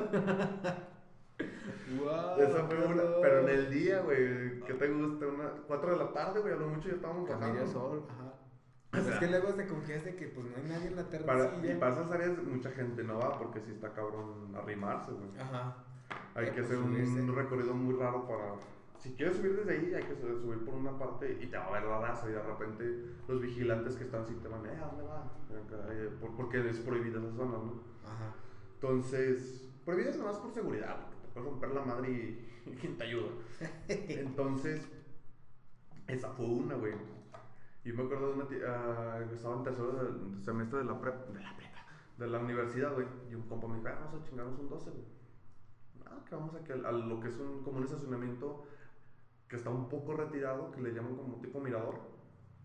Wow. 2.01 2.41
Esa 2.41 2.64
fue 2.64 2.86
una... 2.86 3.03
Pero 3.20 3.41
en 3.41 3.49
el 3.51 3.70
día, 3.70 4.01
güey, 4.01 4.61
¿qué 4.61 4.74
te 4.74 4.89
gusta? 4.89 5.26
Una... 5.26 5.51
4 5.66 5.91
de 5.91 5.97
la 5.99 6.12
tarde, 6.12 6.41
güey, 6.41 6.55
a 6.55 6.57
lo 6.57 6.68
mucho 6.68 6.89
ya 6.89 6.95
estábamos 6.95 7.28
bajando. 7.28 7.66
Sol, 7.66 8.05
ajá. 8.09 8.38
O 8.89 8.91
Pues 8.91 9.07
es 9.07 9.18
que 9.18 9.26
luego 9.26 9.49
te 9.55 9.66
confías 9.66 10.05
de 10.05 10.16
que 10.16 10.28
pues 10.28 10.47
no 10.47 10.57
hay 10.57 10.62
nadie 10.68 10.86
en 10.89 10.97
la 10.97 11.03
Para, 11.26 11.51
terracilla. 11.51 11.72
y 11.74 11.78
para 11.78 11.93
esas 11.93 12.11
áreas 12.11 12.43
mucha 12.43 12.70
gente 12.70 13.05
no 13.05 13.18
va 13.18 13.39
porque 13.39 13.61
sí 13.61 13.72
está 13.72 13.93
cabrón 13.93 14.55
arrimarse, 14.57 15.12
güey. 15.12 15.28
Ajá. 15.39 15.76
Hay 16.34 16.47
Eh, 16.47 16.53
que 16.53 16.62
pues, 16.62 16.72
hacer 16.72 16.78
un 16.78 17.34
recorrido 17.36 17.74
muy 17.74 17.95
raro 17.97 18.26
para... 18.26 18.55
Si 18.99 19.12
quieres 19.12 19.36
subir 19.36 19.57
desde 19.57 19.72
ahí, 19.72 19.95
hay 19.95 20.03
que 20.05 20.14
su- 20.16 20.41
subir 20.41 20.64
por 20.64 20.74
una 20.74 20.99
parte 20.99 21.39
y 21.41 21.47
te 21.47 21.57
va 21.57 21.66
a 21.66 21.70
ver 21.72 21.84
la 21.84 22.01
raza 22.01 22.28
y 22.28 22.32
de 22.32 22.43
repente 22.43 23.05
los 23.28 23.41
vigilantes 23.41 23.95
que 23.97 24.05
están 24.05 24.22
así 24.22 24.34
te 24.34 24.49
van, 24.49 24.64
eh, 24.66 24.70
¿a 24.82 24.86
dónde 24.86 25.05
va? 25.05 25.30
Eh, 25.93 26.11
por- 26.20 26.34
Porque 26.34 26.68
es 26.68 26.78
prohibida 26.78 27.18
esa 27.20 27.30
zona, 27.36 27.59
¿no? 27.59 27.82
Ajá. 28.05 28.34
Entonces, 28.74 29.68
prohibidas 29.84 30.16
nomás 30.16 30.36
por 30.39 30.51
seguridad, 30.53 30.97
porque 31.05 31.16
te 31.20 31.28
puedes 31.34 31.49
romper 31.51 31.70
la 31.70 31.82
madre 31.84 32.11
y, 32.11 32.49
y 32.66 32.72
quién 32.72 32.97
te 32.97 33.05
ayuda. 33.05 33.30
Entonces, 33.89 34.89
esa 36.07 36.30
fue 36.30 36.47
una, 36.47 36.74
güey. 36.74 36.95
Y 37.89 37.93
me 37.95 38.03
acuerdo 38.03 38.28
de 38.28 38.34
una 38.34 38.47
tía, 38.47 38.59
ah, 38.68 39.18
estaba 39.32 39.57
en 39.57 39.62
tercero 39.62 39.93
del 39.93 40.45
semestre 40.45 40.80
de 40.80 40.84
la 40.84 41.01
prepa, 41.01 41.24
de 41.32 41.41
la 41.41 41.57
prepa, 41.57 41.78
de 42.18 42.26
la 42.26 42.39
universidad, 42.39 42.93
güey. 42.93 43.07
Y 43.30 43.34
un 43.34 43.49
compa 43.49 43.66
me 43.66 43.76
dijo, 43.78 43.89
"Ah, 43.89 43.99
vamos 44.05 44.20
a 44.20 44.24
chingarnos 44.28 44.59
un 44.59 44.68
12, 44.68 44.91
güey. 44.91 45.05
Ah, 46.05 46.22
que 46.28 46.34
vamos 46.34 46.55
a, 46.55 46.62
que, 46.64 46.74
a 46.74 46.93
lo 46.93 47.18
que 47.18 47.28
es 47.28 47.39
un, 47.39 47.62
como 47.62 47.78
un 47.78 47.84
estacionamiento 47.84 48.66
que 49.49 49.57
está 49.57 49.70
un 49.70 49.89
poco 49.89 50.12
retirado, 50.14 50.70
que 50.70 50.82
le 50.82 50.93
llaman 50.93 51.16
como 51.16 51.41
tipo 51.41 51.61
mirador 51.61 51.99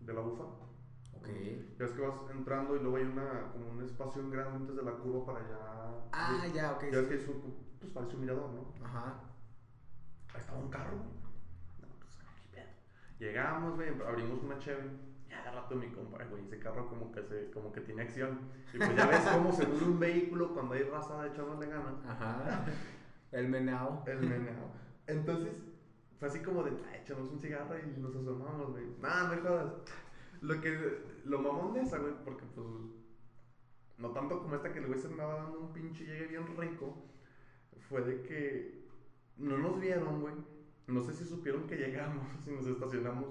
de 0.00 0.12
la 0.12 0.20
bufa. 0.20 0.42
Ok. 0.44 1.26
Ya 1.78 1.86
es 1.86 1.92
que 1.92 2.02
vas 2.02 2.16
entrando 2.30 2.76
y 2.76 2.80
luego 2.80 2.98
hay 2.98 3.04
una, 3.04 3.50
como 3.50 3.70
un 3.70 3.82
espacio 3.82 4.28
grande 4.28 4.56
antes 4.58 4.76
de 4.76 4.82
la 4.82 4.92
curva 4.92 5.24
para 5.24 5.38
allá. 5.38 6.04
Ah, 6.12 6.46
ya, 6.52 6.72
ok. 6.72 6.84
Ya 6.92 6.98
es 6.98 7.06
que 7.06 7.14
es 7.14 7.26
un, 7.28 7.56
pues 7.80 7.90
parece 7.92 8.14
un 8.16 8.20
mirador, 8.20 8.50
¿no? 8.50 8.74
Ajá. 8.84 9.22
Ahí 10.34 10.40
estaba 10.40 10.58
un 10.58 10.68
carro, 10.68 10.98
güey. 10.98 11.08
No, 11.80 11.88
pues 11.98 12.18
aquí. 12.20 12.60
Llegamos, 13.18 13.76
güey, 13.76 13.88
abrimos 14.06 14.42
una 14.42 14.58
Chevy. 14.58 15.13
Ya 15.34 15.50
de 15.50 15.56
rato 15.56 15.74
mi 15.74 15.88
compa, 15.88 16.18
"Ay, 16.20 16.28
güey, 16.30 16.42
ese 16.44 16.58
carro 16.58 16.88
como 16.88 17.10
que 17.12 17.22
se, 17.22 17.50
como 17.50 17.72
que 17.72 17.80
tiene 17.80 18.02
acción. 18.02 18.38
Y 18.72 18.78
pues 18.78 18.94
ya 18.96 19.06
ves 19.06 19.20
cómo 19.32 19.52
se 19.52 19.66
mueve 19.66 19.84
un 19.86 19.98
vehículo 19.98 20.54
cuando 20.54 20.74
hay 20.74 20.82
raza 20.84 21.26
echándole 21.26 21.66
ganas. 21.66 21.94
Ajá. 22.06 22.64
El 23.32 23.48
menao. 23.48 24.04
El 24.06 24.20
meneo. 24.20 24.70
Entonces, 25.06 25.60
fue 26.18 26.28
así 26.28 26.38
como 26.40 26.62
de, 26.62 26.70
"Ay, 26.90 27.00
echamos 27.02 27.30
un 27.30 27.40
cigarro 27.40 27.74
y 27.78 28.00
nos 28.00 28.14
asomamos, 28.14 28.70
güey. 28.72 28.84
Nah, 29.00 29.34
no 29.34 29.42
jodas. 29.42 29.72
Lo 30.40 30.60
que, 30.60 31.02
lo 31.24 31.38
mamón 31.40 31.72
de 31.74 31.80
esa, 31.82 31.98
güey, 31.98 32.12
porque 32.24 32.44
pues, 32.54 32.66
no 33.98 34.10
tanto 34.10 34.40
como 34.40 34.54
esta 34.56 34.72
que 34.72 34.78
el 34.80 34.86
güey 34.86 34.98
se 34.98 35.08
andaba 35.08 35.34
dando 35.42 35.60
un 35.60 35.72
pinche 35.72 36.04
llegue 36.04 36.26
bien 36.26 36.46
rico, 36.56 36.94
fue 37.88 38.02
de 38.02 38.22
que 38.22 38.84
no 39.36 39.58
nos 39.58 39.80
vieron, 39.80 40.20
güey. 40.20 40.34
No 40.86 41.02
sé 41.02 41.14
si 41.14 41.24
supieron 41.24 41.66
que 41.66 41.76
llegamos, 41.76 42.26
si 42.44 42.50
nos 42.50 42.66
estacionamos. 42.66 43.28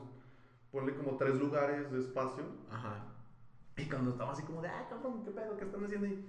Ponle 0.73 0.95
como 0.95 1.17
tres 1.17 1.35
lugares 1.35 1.91
de 1.91 1.99
espacio. 1.99 2.43
Ajá. 2.71 3.05
Y 3.77 3.85
cuando 3.85 4.09
estaba 4.09 4.31
así 4.31 4.41
como 4.41 4.59
de, 4.63 4.69
ah, 4.69 4.87
cabrón, 4.89 5.23
¿qué 5.23 5.29
pedo? 5.29 5.55
¿Qué 5.55 5.65
están 5.65 5.85
haciendo 5.85 6.07
ahí? 6.07 6.25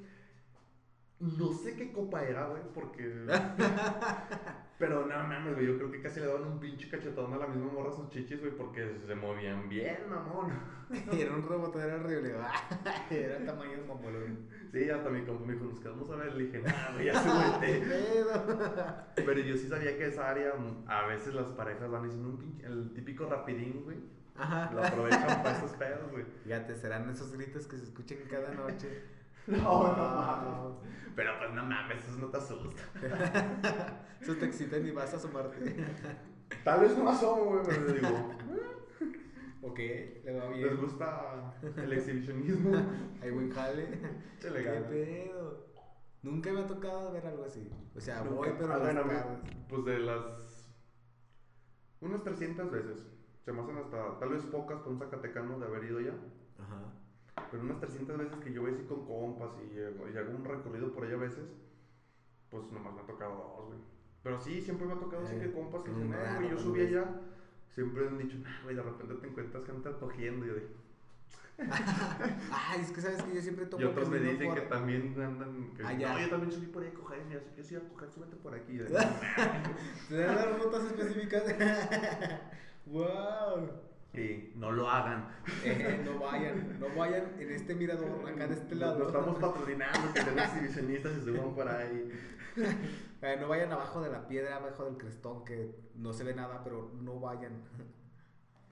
No 1.19 1.51
sé 1.55 1.75
qué 1.75 1.91
copa 1.91 2.23
era, 2.23 2.49
güey, 2.49 2.63
porque. 2.75 3.25
Pero 4.79 5.07
no 5.07 5.17
mames, 5.17 5.55
güey, 5.55 5.67
yo 5.67 5.79
creo 5.79 5.91
que 5.91 6.03
casi 6.03 6.21
le 6.21 6.27
daban 6.27 6.45
un 6.45 6.61
pinche 6.61 6.91
cachetón 6.91 7.33
a 7.33 7.39
la 7.39 7.47
misma 7.47 7.73
morra 7.73 7.89
a 7.89 7.93
sus 7.95 8.11
chichis, 8.11 8.39
güey, 8.41 8.53
porque 8.53 8.99
se 9.07 9.15
movían 9.15 9.67
bien, 9.67 10.11
mamón. 10.11 10.53
Era 11.13 11.33
un 11.35 11.43
robot, 11.43 11.77
era 11.77 11.95
horrible. 11.95 12.35
Era 13.11 13.47
tamaño 13.47 13.79
de 13.79 13.87
mamolón. 13.87 14.49
Sí, 14.71 14.91
hasta 14.91 15.09
mi 15.09 15.25
compa 15.25 15.47
me 15.47 15.55
dijo, 15.55 15.65
nos 15.65 15.81
quedamos 15.81 16.11
a 16.11 16.17
ver, 16.17 16.35
le 16.35 16.45
dije, 16.45 16.59
nah, 16.59 16.93
güey, 16.93 17.07
ya 17.07 17.13
¿Qué 17.13 17.19
súbete. 17.19 17.87
pedo? 17.87 19.05
Pero 19.17 19.41
yo 19.41 19.57
sí 19.57 19.69
sabía 19.69 19.97
que 19.97 20.09
esa 20.09 20.29
área, 20.29 20.53
a 20.87 21.07
veces 21.07 21.33
las 21.33 21.47
parejas 21.53 21.91
van 21.91 22.03
diciendo 22.03 22.29
un 22.29 22.37
pinche, 22.37 22.67
el 22.67 22.93
típico 22.93 23.25
rapidín, 23.27 23.85
güey. 23.85 23.97
Ajá. 24.37 24.71
Lo 24.73 24.85
aprovechan 24.85 25.43
para 25.43 25.57
esos 25.59 25.73
pedos, 25.73 26.11
güey. 26.11 26.25
Fíjate, 26.45 26.75
serán 26.77 27.09
esos 27.11 27.33
gritos 27.33 27.67
que 27.67 27.77
se 27.77 27.85
escuchan 27.85 28.19
cada 28.31 28.53
noche. 28.55 29.03
No, 29.47 29.95
no 29.95 29.95
mames. 29.95 30.79
Pero 31.15 31.33
pues 31.39 31.53
no 31.53 31.67
mames, 31.67 32.03
eso 32.09 32.17
no 32.19 32.29
te 32.29 32.39
asusta. 32.39 32.83
Eso 34.23 34.35
te 34.37 34.47
excitan 34.47 34.87
y 34.87 34.91
vas 34.91 35.13
a 35.13 35.19
asomarte. 35.19 35.85
Tal 36.65 36.81
vez 36.81 36.97
no 36.97 37.11
asomo, 37.11 37.45
güey, 37.45 37.61
pero 37.67 37.93
digo, 37.93 38.31
ok, 39.61 39.79
le 39.79 40.33
va 40.41 40.49
¿les 40.49 40.57
bien. 40.57 40.77
gusta 40.79 41.55
el 41.77 41.93
exhibicionismo? 41.93 42.73
Hay 43.21 43.31
buen 43.33 43.51
jale. 43.51 43.87
Échale 44.39 44.59
¿Qué 44.61 44.65
ganas. 44.65 44.89
pedo? 44.89 45.67
Nunca 46.23 46.51
me 46.51 46.61
ha 46.61 46.67
tocado 46.67 47.13
ver 47.13 47.27
algo 47.27 47.45
así. 47.45 47.71
O 47.95 48.01
sea, 48.01 48.21
Nunca. 48.23 48.35
voy, 48.35 48.49
pero 48.59 48.73
Ah, 48.73 48.79
bueno. 48.79 49.03
Pues 49.69 49.85
de 49.85 49.99
las. 49.99 50.73
Unas 52.01 52.23
300 52.25 52.71
veces. 52.71 53.03
Se 53.45 53.53
me 53.53 53.61
hacen 53.63 53.77
hasta. 53.79 54.19
Tal 54.19 54.29
vez 54.31 54.43
pocas 54.45 54.79
para 54.79 54.91
un 54.91 54.99
zacatecano 54.99 55.59
de 55.59 55.67
haber 55.67 55.85
ido 55.85 56.01
ya. 56.01 56.13
Ajá. 56.59 57.45
Pero 57.51 57.63
unas 57.63 57.81
300 57.81 58.17
veces 58.19 58.37
que 58.43 58.53
yo 58.53 58.63
voy 58.63 58.73
así 58.73 58.85
con 58.85 59.05
compas 59.07 59.51
y, 59.61 59.75
y 59.79 60.17
hago 60.19 60.31
un 60.31 60.45
recorrido 60.45 60.93
por 60.93 61.05
ahí 61.05 61.13
a 61.13 61.17
veces. 61.17 61.45
Pues 62.51 62.71
nomás 62.73 62.95
me 62.95 63.01
ha 63.03 63.07
tocado 63.07 63.35
dos, 63.35 63.67
güey. 63.69 63.79
Pero 64.23 64.41
sí, 64.41 64.61
siempre 64.63 64.87
me 64.87 64.95
ha 64.95 64.99
tocado 64.99 65.25
así 65.25 65.35
Eh, 65.37 65.41
que 65.41 65.53
compas 65.53 65.83
que 65.83 65.91
dicen, 65.91 66.15
eh, 66.15 66.35
güey, 66.39 66.51
yo 66.51 66.59
subí 66.59 66.79
ves. 66.81 66.89
allá. 66.91 67.21
Siempre 67.75 68.07
han 68.07 68.17
dicho, 68.19 68.39
nah, 68.39 68.63
güey, 68.63 68.77
de 68.77 68.83
repente 68.83 69.15
te 69.17 69.27
encuentras 69.27 69.65
gente 69.67 69.91
cogiendo. 70.01 70.47
Y, 70.47 70.49
yo 70.49 70.55
de- 70.55 70.85
Ay, 72.53 72.81
es 72.81 72.91
que 72.91 73.01
sabes 73.01 73.23
que 73.23 73.35
yo 73.35 73.41
siempre 73.43 73.67
tomo 73.67 73.83
y 73.83 73.87
otros 73.87 74.09
me 74.09 74.19
dicen 74.19 74.47
por- 74.49 74.55
que 74.57 74.61
también 74.63 75.21
andan. 75.21 75.75
Que, 75.77 75.83
Ah, 75.85 75.93
ya. 75.93 76.15
no, 76.15 76.21
yo 76.21 76.31
también 76.31 76.53
subí 76.53 76.67
por 76.67 76.83
ahí 76.83 76.89
a 76.89 76.95
coger. 76.95 77.25
Dice, 77.29 77.43
yo 77.57 77.63
sí 77.65 77.77
a 77.77 77.81
coger, 77.89 78.11
súbete 78.11 78.37
por 78.37 78.55
aquí. 78.55 78.79
¿Te 80.09 80.15
dan 80.17 80.37
las 80.37 80.63
rutas 80.63 80.85
específicas? 80.85 81.43
¡Wow! 82.87 83.69
Y 84.13 84.53
no 84.57 84.71
lo 84.71 84.89
hagan. 84.89 85.29
Eh, 85.65 86.03
no 86.05 86.19
vayan, 86.19 86.79
no 86.79 86.87
vayan 86.97 87.33
en 87.39 87.51
este 87.51 87.75
mirador, 87.75 88.29
acá 88.29 88.47
de 88.47 88.55
este 88.55 88.75
lado. 88.75 88.99
No 88.99 89.07
estamos 89.07 89.39
patrocinando 89.39 90.13
que 90.13 90.23
sean 90.23 90.39
exhibicionistas 90.39 91.13
y 91.19 91.25
se 91.25 91.31
van 91.31 91.55
por 91.55 91.69
ahí. 91.69 92.11
Eh, 93.23 93.39
no 93.41 93.49
vayan 93.49 93.73
abajo 93.73 94.03
de 94.03 94.11
la 94.11 94.29
piedra, 94.29 94.57
abajo 94.57 94.85
del 94.85 94.99
crestón, 94.99 95.47
que 95.47 95.75
no 95.95 96.13
se 96.13 96.25
ve 96.25 96.35
nada, 96.35 96.63
pero 96.63 96.93
no 97.01 97.19
vayan. 97.21 97.63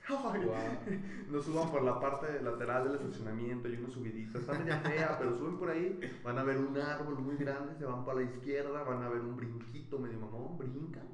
Ay, 0.08 1.24
No 1.30 1.40
suban 1.40 1.70
por 1.70 1.82
la 1.82 1.98
parte 1.98 2.42
lateral 2.42 2.84
del 2.84 2.96
estacionamiento, 2.96 3.68
hay 3.68 3.76
una 3.76 3.88
subidita, 3.88 4.38
está 4.38 4.52
media 4.58 4.78
fea, 4.80 5.16
pero 5.18 5.38
suben 5.38 5.56
por 5.56 5.70
ahí, 5.70 5.98
van 6.22 6.38
a 6.38 6.42
ver 6.42 6.58
un 6.58 6.76
árbol 6.76 7.18
muy 7.20 7.36
grande, 7.36 7.76
se 7.78 7.86
van 7.86 8.04
para 8.04 8.18
la 8.18 8.24
izquierda, 8.24 8.82
van 8.82 9.02
a 9.02 9.08
ver 9.08 9.20
un 9.20 9.36
brinquito 9.36 9.98
medio 9.98 10.18
mamón, 10.18 10.58
brincan. 10.58 11.08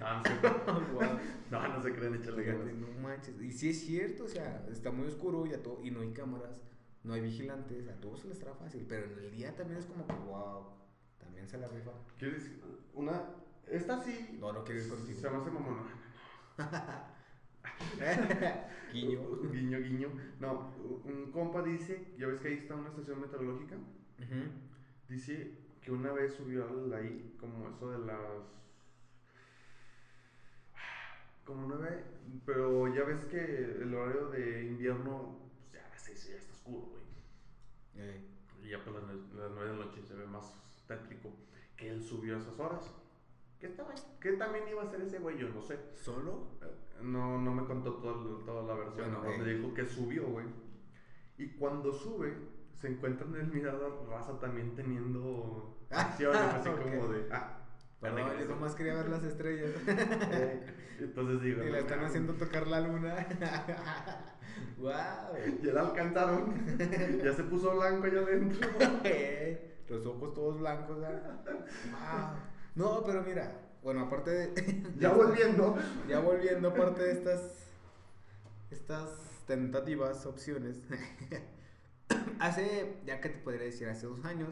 No, 0.00 0.16
no 0.16 0.24
se 0.24 0.38
crean, 0.38 0.54
Guau. 0.94 1.18
no, 1.50 1.68
no 1.68 1.82
se 1.82 1.92
creen, 1.94 2.14
échale 2.14 2.44
ganas. 2.44 2.74
no 2.74 2.88
manches. 3.00 3.40
Y 3.40 3.52
sí 3.52 3.70
es 3.70 3.80
cierto, 3.80 4.24
o 4.24 4.28
sea, 4.28 4.66
está 4.70 4.90
muy 4.90 5.06
oscuro 5.06 5.46
y, 5.46 5.52
a 5.52 5.62
todo, 5.62 5.80
y 5.82 5.90
no 5.90 6.00
hay 6.00 6.12
cámaras, 6.12 6.60
no 7.02 7.14
hay 7.14 7.20
vigilantes, 7.20 7.88
a 7.88 8.00
todos 8.00 8.20
se 8.20 8.28
les 8.28 8.38
estará 8.38 8.54
fácil, 8.56 8.84
pero 8.88 9.06
en 9.06 9.18
el 9.18 9.30
día 9.30 9.54
también 9.54 9.78
es 9.78 9.86
como 9.86 10.06
que, 10.06 10.14
wow, 10.14 10.66
también 11.18 11.46
se 11.48 11.58
la 11.58 11.68
rifa. 11.68 11.92
¿Quieres 12.18 12.50
una, 12.92 13.22
Esta 13.66 14.02
sí. 14.02 14.36
No, 14.40 14.52
no 14.52 14.64
quiero 14.64 14.82
ir 14.82 14.88
contigo. 14.88 15.20
Se 15.20 15.30
me 15.30 15.36
hace 15.36 15.50
mamón. 15.50 15.78
Guiño. 18.92 19.20
guiño, 19.50 19.78
guiño. 19.80 20.08
No, 20.40 20.70
un 21.04 21.30
compa 21.32 21.62
dice, 21.62 22.14
ya 22.18 22.26
ves 22.26 22.40
que 22.40 22.48
ahí 22.48 22.54
está 22.54 22.74
una 22.74 22.88
estación 22.88 23.20
meteorológica. 23.20 23.76
Dice 25.08 25.58
que 25.80 25.92
una 25.92 26.12
vez 26.12 26.34
subió 26.34 26.68
al 26.68 26.92
ahí, 26.94 27.34
como 27.38 27.68
eso 27.68 27.90
de 27.90 27.98
las. 28.06 28.63
Como 31.44 31.66
nueve. 31.66 32.04
Pero 32.46 32.92
ya 32.94 33.04
ves 33.04 33.24
que 33.26 33.38
el 33.82 33.94
horario 33.94 34.28
de 34.30 34.64
invierno, 34.64 35.38
pues 35.58 35.72
ya 35.72 35.86
a 35.86 35.90
las 35.90 36.00
seis 36.02 36.26
ya 36.28 36.36
está 36.36 36.52
oscuro, 36.52 36.86
güey. 36.90 37.02
Eh, 37.96 38.20
Y 38.62 38.70
ya 38.70 38.82
por 38.82 38.94
las, 38.94 39.04
las 39.04 39.50
nueve 39.52 39.70
de 39.72 39.76
la 39.76 39.84
noche 39.84 40.02
se 40.02 40.14
ve 40.14 40.26
más 40.26 40.54
tétrico. 40.88 41.30
Que 41.76 41.90
él 41.90 42.02
subió 42.02 42.36
a 42.36 42.38
esas 42.38 42.58
horas. 42.58 42.90
¿Qué 43.58 43.66
estaba? 43.66 43.94
¿Qué 44.20 44.32
también 44.32 44.68
iba 44.68 44.82
a 44.82 44.84
hacer 44.86 45.00
ese 45.02 45.18
güey? 45.18 45.38
Yo 45.38 45.48
no 45.50 45.60
sé. 45.62 45.78
¿Solo? 45.94 46.48
Eh, 46.62 47.02
No, 47.02 47.38
no 47.40 47.52
me 47.54 47.66
contó 47.66 47.94
todo- 47.96 48.38
toda 48.44 48.62
la 48.62 48.74
versión. 48.74 49.12
Bueno, 49.14 49.30
eh. 49.30 49.38
me 49.38 49.52
dijo 49.54 49.74
que 49.74 49.84
subió, 49.84 50.26
güey. 50.28 50.46
Y 51.36 51.48
cuando 51.56 51.92
sube, 51.92 52.32
se 52.72 52.88
encuentra 52.88 53.26
en 53.26 53.34
el 53.36 53.46
mirador 53.52 54.06
raza 54.08 54.38
también 54.38 54.74
teniendo 54.74 55.76
acciones 55.90 56.40
así 56.40 56.70
como 56.70 57.08
de. 57.08 57.28
Ah, 57.32 57.63
Perdón, 58.04 58.32
yo 58.38 58.46
nomás 58.46 58.74
quería 58.74 58.94
ver 58.94 59.08
las 59.08 59.24
estrellas. 59.24 59.70
Eh, 59.86 60.60
Entonces 61.00 61.42
digo. 61.42 61.64
y 61.64 61.70
la 61.70 61.78
están 61.78 62.04
haciendo 62.04 62.34
tocar 62.34 62.66
la 62.66 62.80
luna. 62.80 63.16
¡Wow! 64.78 64.92
Ya 65.62 65.72
la 65.72 65.80
alcanzaron. 65.80 66.54
ya 67.22 67.32
se 67.32 67.42
puso 67.44 67.74
blanco 67.76 68.06
allá 68.06 68.20
adentro. 68.20 68.68
Los 69.88 70.06
ojos 70.06 70.34
todos 70.34 70.60
blancos. 70.60 70.98
¡Wow! 70.98 72.30
No, 72.74 73.02
pero 73.04 73.22
mira. 73.22 73.60
Bueno, 73.82 74.02
aparte 74.02 74.30
de. 74.30 74.82
Ya 74.98 75.12
volviendo. 75.12 75.76
Ya 76.08 76.20
volviendo, 76.20 76.68
aparte 76.68 77.02
de 77.02 77.12
estas. 77.12 77.68
Estas 78.70 79.08
tentativas, 79.46 80.26
opciones. 80.26 80.80
hace. 82.38 82.98
Ya 83.06 83.20
que 83.20 83.30
te 83.30 83.38
podría 83.38 83.64
decir, 83.64 83.88
hace 83.88 84.06
dos 84.06 84.24
años. 84.24 84.50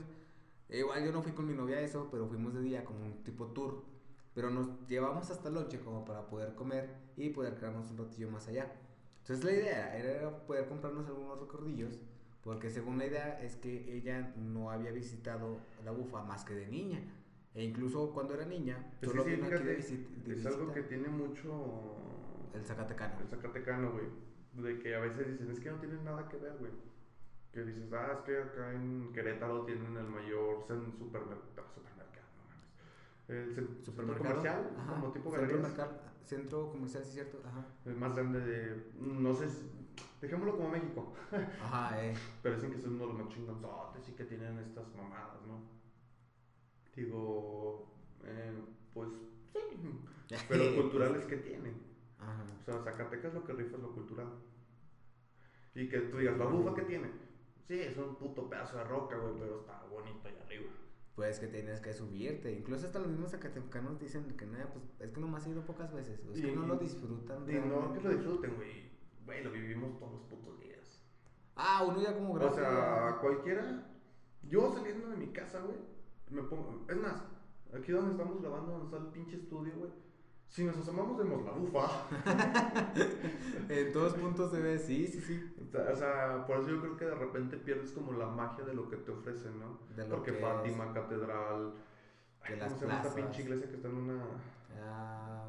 Eh, 0.72 0.78
Igual 0.80 1.04
yo 1.04 1.12
no 1.12 1.22
fui 1.22 1.32
con 1.32 1.46
mi 1.46 1.54
novia 1.54 1.76
a 1.76 1.80
eso, 1.80 2.08
pero 2.10 2.26
fuimos 2.26 2.54
de 2.54 2.60
día 2.62 2.84
como 2.84 3.04
un 3.04 3.22
tipo 3.22 3.46
tour. 3.48 3.84
Pero 4.34 4.50
nos 4.50 4.68
llevamos 4.88 5.30
hasta 5.30 5.48
el 5.48 5.54
noche 5.54 5.78
como 5.80 6.04
para 6.04 6.26
poder 6.26 6.54
comer 6.54 6.88
y 7.16 7.28
poder 7.30 7.54
quedarnos 7.56 7.90
un 7.90 7.98
ratillo 7.98 8.30
más 8.30 8.48
allá. 8.48 8.72
Entonces 9.20 9.44
la 9.44 9.52
idea 9.52 9.96
era, 9.96 10.46
poder 10.46 10.66
comprarnos 10.68 11.06
algunos 11.06 11.38
recorrillos. 11.38 12.00
Porque 12.42 12.70
según 12.70 12.98
la 12.98 13.06
idea 13.06 13.40
es 13.42 13.54
que 13.56 13.94
ella 13.94 14.32
no 14.36 14.70
había 14.70 14.90
visitado 14.90 15.58
la 15.84 15.92
bufa 15.92 16.24
más 16.24 16.44
que 16.44 16.54
de 16.54 16.66
niña. 16.66 17.00
E 17.54 17.62
incluso 17.62 18.10
cuando 18.12 18.34
era 18.34 18.46
niña, 18.46 18.90
Es 19.02 19.08
solo 19.10 19.22
que 19.24 19.30
sí, 19.30 19.36
vino 19.36 19.46
aquí 19.54 19.62
de, 19.64 19.78
visit- 19.78 20.08
de 20.24 20.34
es 20.34 20.46
algo 20.46 20.58
visita. 20.66 20.74
que 20.74 20.82
tiene 20.88 21.08
mucho. 21.08 21.96
El 22.54 22.64
Zacatecano. 22.64 23.20
El 23.20 23.28
Zacatecano, 23.28 23.92
güey. 23.92 24.06
De 24.54 24.78
que 24.78 24.94
a 24.94 25.00
veces 25.00 25.28
dicen, 25.28 25.50
es 25.50 25.60
que 25.60 25.70
no 25.70 25.78
tienen 25.78 26.02
nada 26.04 26.26
que 26.28 26.36
ver, 26.38 26.56
güey. 26.58 26.72
Que 27.52 27.62
dices, 27.64 27.92
ah, 27.92 28.12
es 28.14 28.18
que 28.20 28.38
acá 28.38 28.72
en 28.72 29.12
Querétaro 29.12 29.64
tienen 29.64 29.94
el 29.96 30.08
mayor 30.08 30.64
supermercado. 30.98 31.42
Supermercado, 31.74 32.26
no 32.38 32.44
mames. 32.48 33.28
El 33.28 33.54
cen- 33.54 33.66
centro 33.66 33.84
Supermercado. 33.84 34.28
comercial, 34.36 34.70
Ajá, 34.78 34.94
como 34.94 35.12
tipo 35.12 35.30
centro, 35.30 35.88
centro 36.24 36.70
comercial, 36.70 37.04
sí, 37.04 37.12
cierto. 37.12 37.42
Ajá. 37.46 37.66
El 37.84 37.96
más 37.96 38.14
grande 38.14 38.40
de. 38.40 38.90
No 38.98 39.34
sé, 39.34 39.50
si- 39.50 39.70
dejémoslo 40.22 40.56
como 40.56 40.70
México. 40.70 41.12
Ajá, 41.62 42.02
eh. 42.06 42.14
Pero 42.42 42.54
dicen 42.54 42.70
que 42.72 42.78
son 42.78 42.94
uno 42.94 43.06
de 43.08 43.12
los 43.12 43.22
más 43.24 43.34
chingonzotes 43.34 44.08
y 44.08 44.12
que 44.12 44.24
tienen 44.24 44.58
estas 44.58 44.86
mamadas, 44.96 45.42
¿no? 45.46 45.60
Digo, 46.96 47.86
eh, 48.24 48.52
pues 48.94 49.08
sí. 49.52 49.58
Pero 50.48 50.74
culturales 50.74 51.24
que 51.26 51.36
tienen. 51.36 51.74
Ajá. 52.18 52.44
O 52.60 52.64
sea, 52.64 52.82
Zacatecas 52.82 53.34
lo 53.34 53.44
que 53.44 53.52
rifa 53.52 53.76
es 53.76 53.82
lo 53.82 53.92
cultural. 53.92 54.28
Y 55.74 55.88
que 55.88 55.98
tú 56.00 56.18
digas, 56.18 56.38
¿la 56.38 56.44
bufa 56.46 56.74
que 56.74 56.82
tiene? 56.82 57.10
Sí, 57.72 57.80
es 57.80 57.96
un 57.96 58.16
puto 58.16 58.50
pedazo 58.50 58.76
de 58.76 58.84
roca, 58.84 59.16
güey, 59.16 59.32
pero 59.38 59.60
está 59.60 59.82
bonito 59.90 60.28
allá 60.28 60.42
arriba. 60.42 60.70
Pues 61.14 61.40
que 61.40 61.46
tienes 61.46 61.80
que 61.80 61.94
subirte. 61.94 62.52
Incluso 62.52 62.84
hasta 62.84 62.98
los 62.98 63.08
mismos 63.08 63.30
zacatecanos 63.30 63.98
dicen 63.98 64.36
que 64.36 64.44
nada, 64.44 64.66
pues 64.70 64.84
es 65.00 65.10
que 65.10 65.18
nomás 65.18 65.46
he 65.46 65.50
ido 65.52 65.62
pocas 65.64 65.90
veces. 65.90 66.20
Es 66.34 66.42
que 66.42 66.54
no 66.54 66.66
lo 66.66 66.76
disfrutan. 66.76 67.48
Y 67.48 67.54
no 67.54 67.94
que 67.94 68.00
lo 68.02 68.10
disfruten, 68.10 68.56
güey. 68.56 68.90
Güey, 69.24 69.42
lo 69.44 69.52
vivimos 69.52 69.98
todos 69.98 70.12
los 70.12 70.20
putos 70.24 70.60
días. 70.60 71.02
Ah, 71.56 71.86
uno 71.88 72.02
ya 72.02 72.12
como 72.12 72.34
O 72.34 72.34
grande. 72.34 72.56
sea, 72.56 73.16
cualquiera. 73.22 73.86
Yo 74.42 74.70
saliendo 74.70 75.08
de 75.08 75.16
mi 75.16 75.28
casa, 75.28 75.60
güey, 75.60 75.78
me 76.28 76.42
pongo. 76.42 76.84
Es 76.90 76.96
más, 76.98 77.24
aquí 77.72 77.90
donde 77.90 78.10
estamos 78.10 78.38
grabando, 78.42 78.72
donde 78.72 78.84
está 78.84 78.98
el 78.98 79.12
pinche 79.14 79.36
estudio, 79.36 79.72
güey. 79.78 79.90
Si 80.52 80.64
nos 80.64 80.76
asomamos, 80.76 81.16
vemos 81.16 81.42
la 81.46 81.52
bufa. 81.52 81.88
En 83.70 83.90
todos 83.90 84.12
puntos 84.14 84.50
se 84.50 84.60
ve, 84.60 84.78
sí, 84.78 85.06
sí, 85.06 85.18
sí. 85.22 85.54
O 85.90 85.96
sea, 85.96 86.44
por 86.46 86.58
eso 86.58 86.68
yo 86.68 86.80
creo 86.82 86.96
que 86.98 87.06
de 87.06 87.14
repente 87.14 87.56
pierdes 87.56 87.92
como 87.92 88.12
la 88.12 88.26
magia 88.26 88.62
de 88.62 88.74
lo 88.74 88.86
que 88.90 88.98
te 88.98 89.12
ofrecen, 89.12 89.58
¿no? 89.58 89.78
De 89.96 90.06
lo 90.06 90.16
Porque 90.16 90.32
que 90.34 90.40
Fátima, 90.40 90.92
Catedral. 90.92 91.72
De 91.72 92.54
ay, 92.54 92.56
las 92.58 92.68
¿Cómo 92.68 92.78
se 92.80 92.84
llama 92.86 92.96
esta 92.98 93.14
plazas. 93.14 93.14
pinche 93.14 93.42
iglesia 93.44 93.68
que 93.70 93.76
está 93.76 93.88
en 93.88 93.96
una. 93.96 94.24
Ah, 94.78 95.46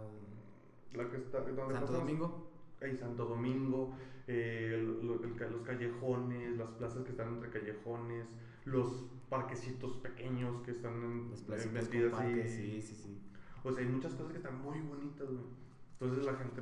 La 0.94 1.10
que 1.10 1.18
está. 1.18 1.42
¿dónde 1.42 1.74
Santo? 1.74 1.92
Domingo. 1.92 2.52
Ahí, 2.82 2.96
Santo 2.96 3.26
Domingo. 3.26 3.98
eh, 4.28 4.72
el 4.80 5.06
los 5.06 5.62
callejones, 5.64 6.58
las 6.58 6.70
plazas 6.72 7.04
que 7.04 7.10
están 7.12 7.28
entre 7.34 7.50
callejones, 7.50 8.26
los 8.64 9.04
parquecitos 9.30 9.98
pequeños 9.98 10.62
que 10.64 10.72
están 10.72 10.94
en, 11.04 11.30
Los 11.30 11.42
eh, 11.42 11.46
placitas 11.48 11.90
con 11.90 12.12
parques, 12.12 12.54
sí, 12.54 12.82
sí, 12.82 12.96
sí. 12.96 13.20
O 13.64 13.72
sea, 13.72 13.84
hay 13.84 13.90
muchas 13.90 14.14
cosas 14.14 14.32
que 14.32 14.38
están 14.38 14.62
muy 14.62 14.80
bonitas, 14.82 15.28
güey. 15.28 15.46
Entonces 16.00 16.26
la 16.26 16.34
gente. 16.36 16.62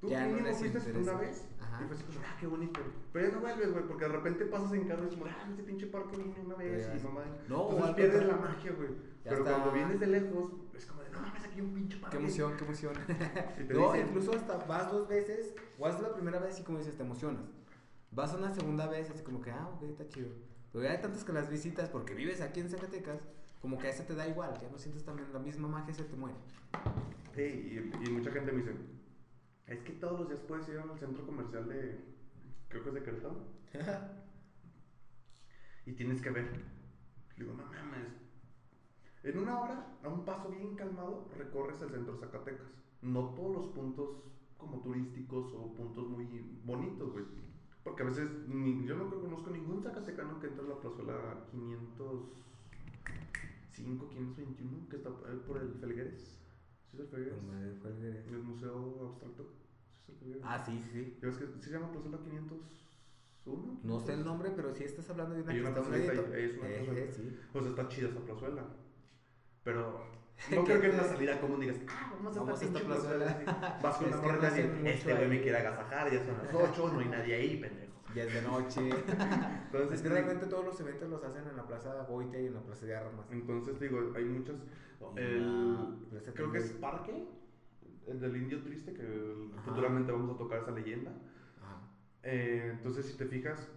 Tú 0.00 0.08
Ya 0.08 0.22
no 0.22 0.28
mínimo 0.30 0.48
les 0.48 0.58
fuiste 0.58 0.98
una 0.98 1.14
vez 1.14 1.46
Ajá. 1.60 1.80
y 1.80 1.86
fue 1.86 1.94
así 1.94 2.04
como, 2.04 2.18
ah, 2.26 2.36
qué 2.40 2.46
bonito. 2.48 2.80
Pero 3.12 3.28
ya 3.28 3.34
no 3.34 3.40
vuelves, 3.40 3.72
güey, 3.72 3.84
porque 3.86 4.04
de 4.04 4.10
repente 4.10 4.46
pasas 4.46 4.72
en 4.72 4.88
carro 4.88 5.04
y 5.04 5.08
es 5.08 5.14
como, 5.14 5.26
ah, 5.26 5.46
este 5.48 5.62
pinche 5.62 5.86
parque 5.86 6.16
vine 6.16 6.40
una 6.44 6.56
vez 6.56 6.90
y 6.92 7.04
mamá. 7.04 7.22
No, 7.48 7.70
Entonces 7.70 7.94
pierdes 7.94 8.26
la 8.26 8.36
magia, 8.36 8.72
güey. 8.72 8.88
Pero 9.22 9.36
está. 9.36 9.50
cuando 9.52 9.70
vienes 9.70 10.00
de 10.00 10.06
lejos, 10.08 10.50
es 10.76 10.86
como 10.86 11.02
de, 11.02 11.10
no 11.10 11.20
mames, 11.20 11.44
aquí 11.44 11.54
hay 11.54 11.60
un 11.60 11.74
pinche 11.74 11.98
parque. 11.98 12.16
Qué 12.16 12.24
emoción, 12.24 12.56
qué 12.56 12.64
emoción. 12.64 12.94
No, 13.68 13.92
dicen, 13.92 14.08
incluso 14.08 14.32
hasta 14.32 14.56
vas 14.56 14.90
dos 14.90 15.06
veces, 15.06 15.54
o 15.78 15.82
vas 15.82 16.00
la 16.00 16.12
primera 16.12 16.40
vez 16.40 16.58
y 16.58 16.64
como 16.64 16.78
dices, 16.78 16.96
te 16.96 17.04
emocionas. 17.04 17.44
Vas 18.10 18.34
una 18.34 18.52
segunda 18.52 18.88
vez 18.88 19.08
así 19.08 19.22
como 19.22 19.40
que, 19.40 19.52
ah, 19.52 19.70
ok, 19.76 19.84
está 19.84 20.08
chido. 20.08 20.30
Pero 20.72 20.84
ya 20.84 20.90
hay 20.90 21.00
tantas 21.00 21.22
que 21.22 21.32
las 21.32 21.48
visitas, 21.48 21.88
porque 21.90 22.14
vives 22.14 22.40
aquí 22.40 22.58
en 22.58 22.70
Zacatecas, 22.70 23.20
como 23.62 23.78
que 23.78 23.86
a 23.86 23.90
ese 23.90 24.02
te 24.02 24.14
da 24.14 24.28
igual, 24.28 24.58
ya 24.60 24.68
no 24.68 24.78
sientes 24.78 25.04
también 25.04 25.32
la 25.32 25.38
misma 25.38 25.68
magia, 25.68 25.94
se 25.94 26.04
te 26.04 26.16
muere. 26.16 26.36
Sí, 27.34 27.40
y, 27.42 28.06
y 28.06 28.10
mucha 28.10 28.30
gente 28.30 28.52
me 28.52 28.58
dice, 28.58 28.74
es 29.66 29.78
que 29.80 29.92
todos 29.92 30.20
los 30.20 30.28
días 30.28 30.40
puedes 30.46 30.68
ir 30.68 30.76
al 30.78 30.98
centro 30.98 31.24
comercial 31.24 31.66
de, 31.68 32.04
creo 32.68 32.82
que 32.82 32.88
es 32.90 32.94
de 32.96 33.02
Querétaro, 33.02 33.46
y 35.86 35.92
tienes 35.92 36.20
que 36.20 36.30
ver. 36.30 36.50
Le 37.36 37.44
digo, 37.44 37.56
no 37.56 37.64
mames. 37.64 38.12
En 39.22 39.38
una 39.38 39.60
hora, 39.60 39.86
a 40.02 40.08
un 40.08 40.24
paso 40.24 40.50
bien 40.50 40.74
calmado, 40.74 41.28
recorres 41.38 41.80
el 41.82 41.90
centro 41.90 42.16
Zacatecas. 42.16 42.66
No 43.02 43.30
todos 43.34 43.56
los 43.56 43.68
puntos 43.68 44.16
como 44.58 44.80
turísticos 44.82 45.52
o 45.54 45.72
puntos 45.74 46.08
muy 46.08 46.24
bonitos, 46.64 47.12
güey. 47.12 47.24
Porque 47.82 48.02
a 48.02 48.06
veces 48.06 48.30
ni- 48.48 48.84
yo 48.86 48.96
no 48.96 49.10
conozco 49.10 49.50
ningún 49.50 49.82
zacatecano 49.82 50.38
que 50.38 50.48
entre 50.48 50.64
a 50.64 50.68
la 50.68 50.80
plazuela 50.80 51.46
505, 51.50 52.30
521, 53.72 54.88
que 54.88 54.96
está 54.96 55.08
eh, 55.10 55.38
por 55.46 55.58
el 55.58 55.74
Felgueres. 55.80 56.38
¿Sí 56.86 56.96
es 56.96 57.00
el 57.02 57.08
Felgueres? 57.08 58.26
El 58.28 58.38
Museo 58.38 59.08
Abstracto. 59.10 59.52
¿Sí 60.06 60.12
es 60.12 60.14
el 60.14 60.18
Felgueres? 60.18 60.42
Ah, 60.44 60.62
sí, 60.64 60.82
sí. 60.92 61.18
¿Ya 61.20 61.28
ves 61.28 61.36
que 61.38 61.46
se 61.60 61.70
llama 61.70 61.90
plazuela 61.92 62.18
501? 62.18 63.80
No 63.82 63.98
sé 64.00 64.12
el 64.14 64.24
nombre, 64.24 64.52
pero 64.54 64.72
sí 64.74 64.84
estás 64.84 65.08
hablando 65.10 65.34
de 65.34 65.42
una 65.42 65.52
una 65.52 65.68
está 65.68 65.80
a 65.80 65.82
un 65.82 65.88
plazolita 65.88 66.12
ladito. 66.14 66.34
ahí, 66.36 66.44
es 66.44 66.58
una 66.58 66.68
Eh, 66.68 66.84
plazuela. 66.84 67.12
sí. 67.12 67.38
O 67.52 67.60
sea, 67.60 67.70
está 67.70 67.88
chida 67.88 68.08
esa 68.08 68.20
plazuela. 68.20 68.64
Pero 69.64 70.04
no 70.54 70.64
creo 70.64 70.80
que 70.80 70.86
en 70.90 70.96
la 70.96 71.04
salida 71.04 71.40
común 71.40 71.60
digas, 71.60 71.76
ah, 71.88 72.12
vamos 72.14 72.36
a 72.36 72.40
Vamos 72.40 72.62
esta 72.62 72.80
plazuela. 72.80 73.24
plazuela. 73.26 73.78
Vas 73.82 73.96
con 73.96 74.10
que 74.10 74.16
morra 74.16 74.60
y 74.60 74.86
este 74.88 75.14
güey 75.14 75.28
me 75.28 75.40
quiere 75.42 75.58
agasajar, 75.58 76.12
ya 76.12 76.24
son 76.24 76.36
las 76.38 76.54
8, 76.54 76.92
no 76.92 76.98
hay 77.00 77.08
nadie 77.08 77.34
ahí, 77.34 77.56
pendejo. 77.60 77.91
Ya 78.14 78.24
es 78.24 78.34
de 78.34 78.42
noche. 78.42 78.90
Entonces, 79.66 79.92
es 79.92 80.02
que 80.02 80.08
realmente 80.08 80.46
todos 80.46 80.64
los 80.64 80.80
eventos 80.80 81.08
los 81.08 81.24
hacen 81.24 81.46
en 81.48 81.56
la 81.56 81.66
Plaza 81.66 82.04
Goite 82.04 82.42
y 82.42 82.46
en 82.46 82.54
la 82.54 82.60
Plaza 82.60 82.86
de 82.86 82.96
Armas. 82.96 83.26
Entonces, 83.30 83.78
te 83.78 83.88
digo, 83.88 84.12
hay 84.14 84.24
muchas. 84.24 84.56
Y 85.16 85.20
El, 85.20 86.10
creo 86.34 86.52
que 86.52 86.58
es. 86.58 86.72
Parque, 86.72 87.24
el 88.06 88.20
del 88.20 88.36
Indio 88.36 88.62
Triste, 88.62 88.92
que 88.92 89.02
Ajá. 89.52 89.62
futuramente 89.62 90.12
vamos 90.12 90.34
a 90.34 90.38
tocar 90.38 90.58
esa 90.60 90.70
leyenda. 90.72 91.10
Ajá. 91.60 91.80
Eh, 92.22 92.70
entonces, 92.72 93.06
si 93.06 93.16
te 93.16 93.26
fijas, 93.26 93.70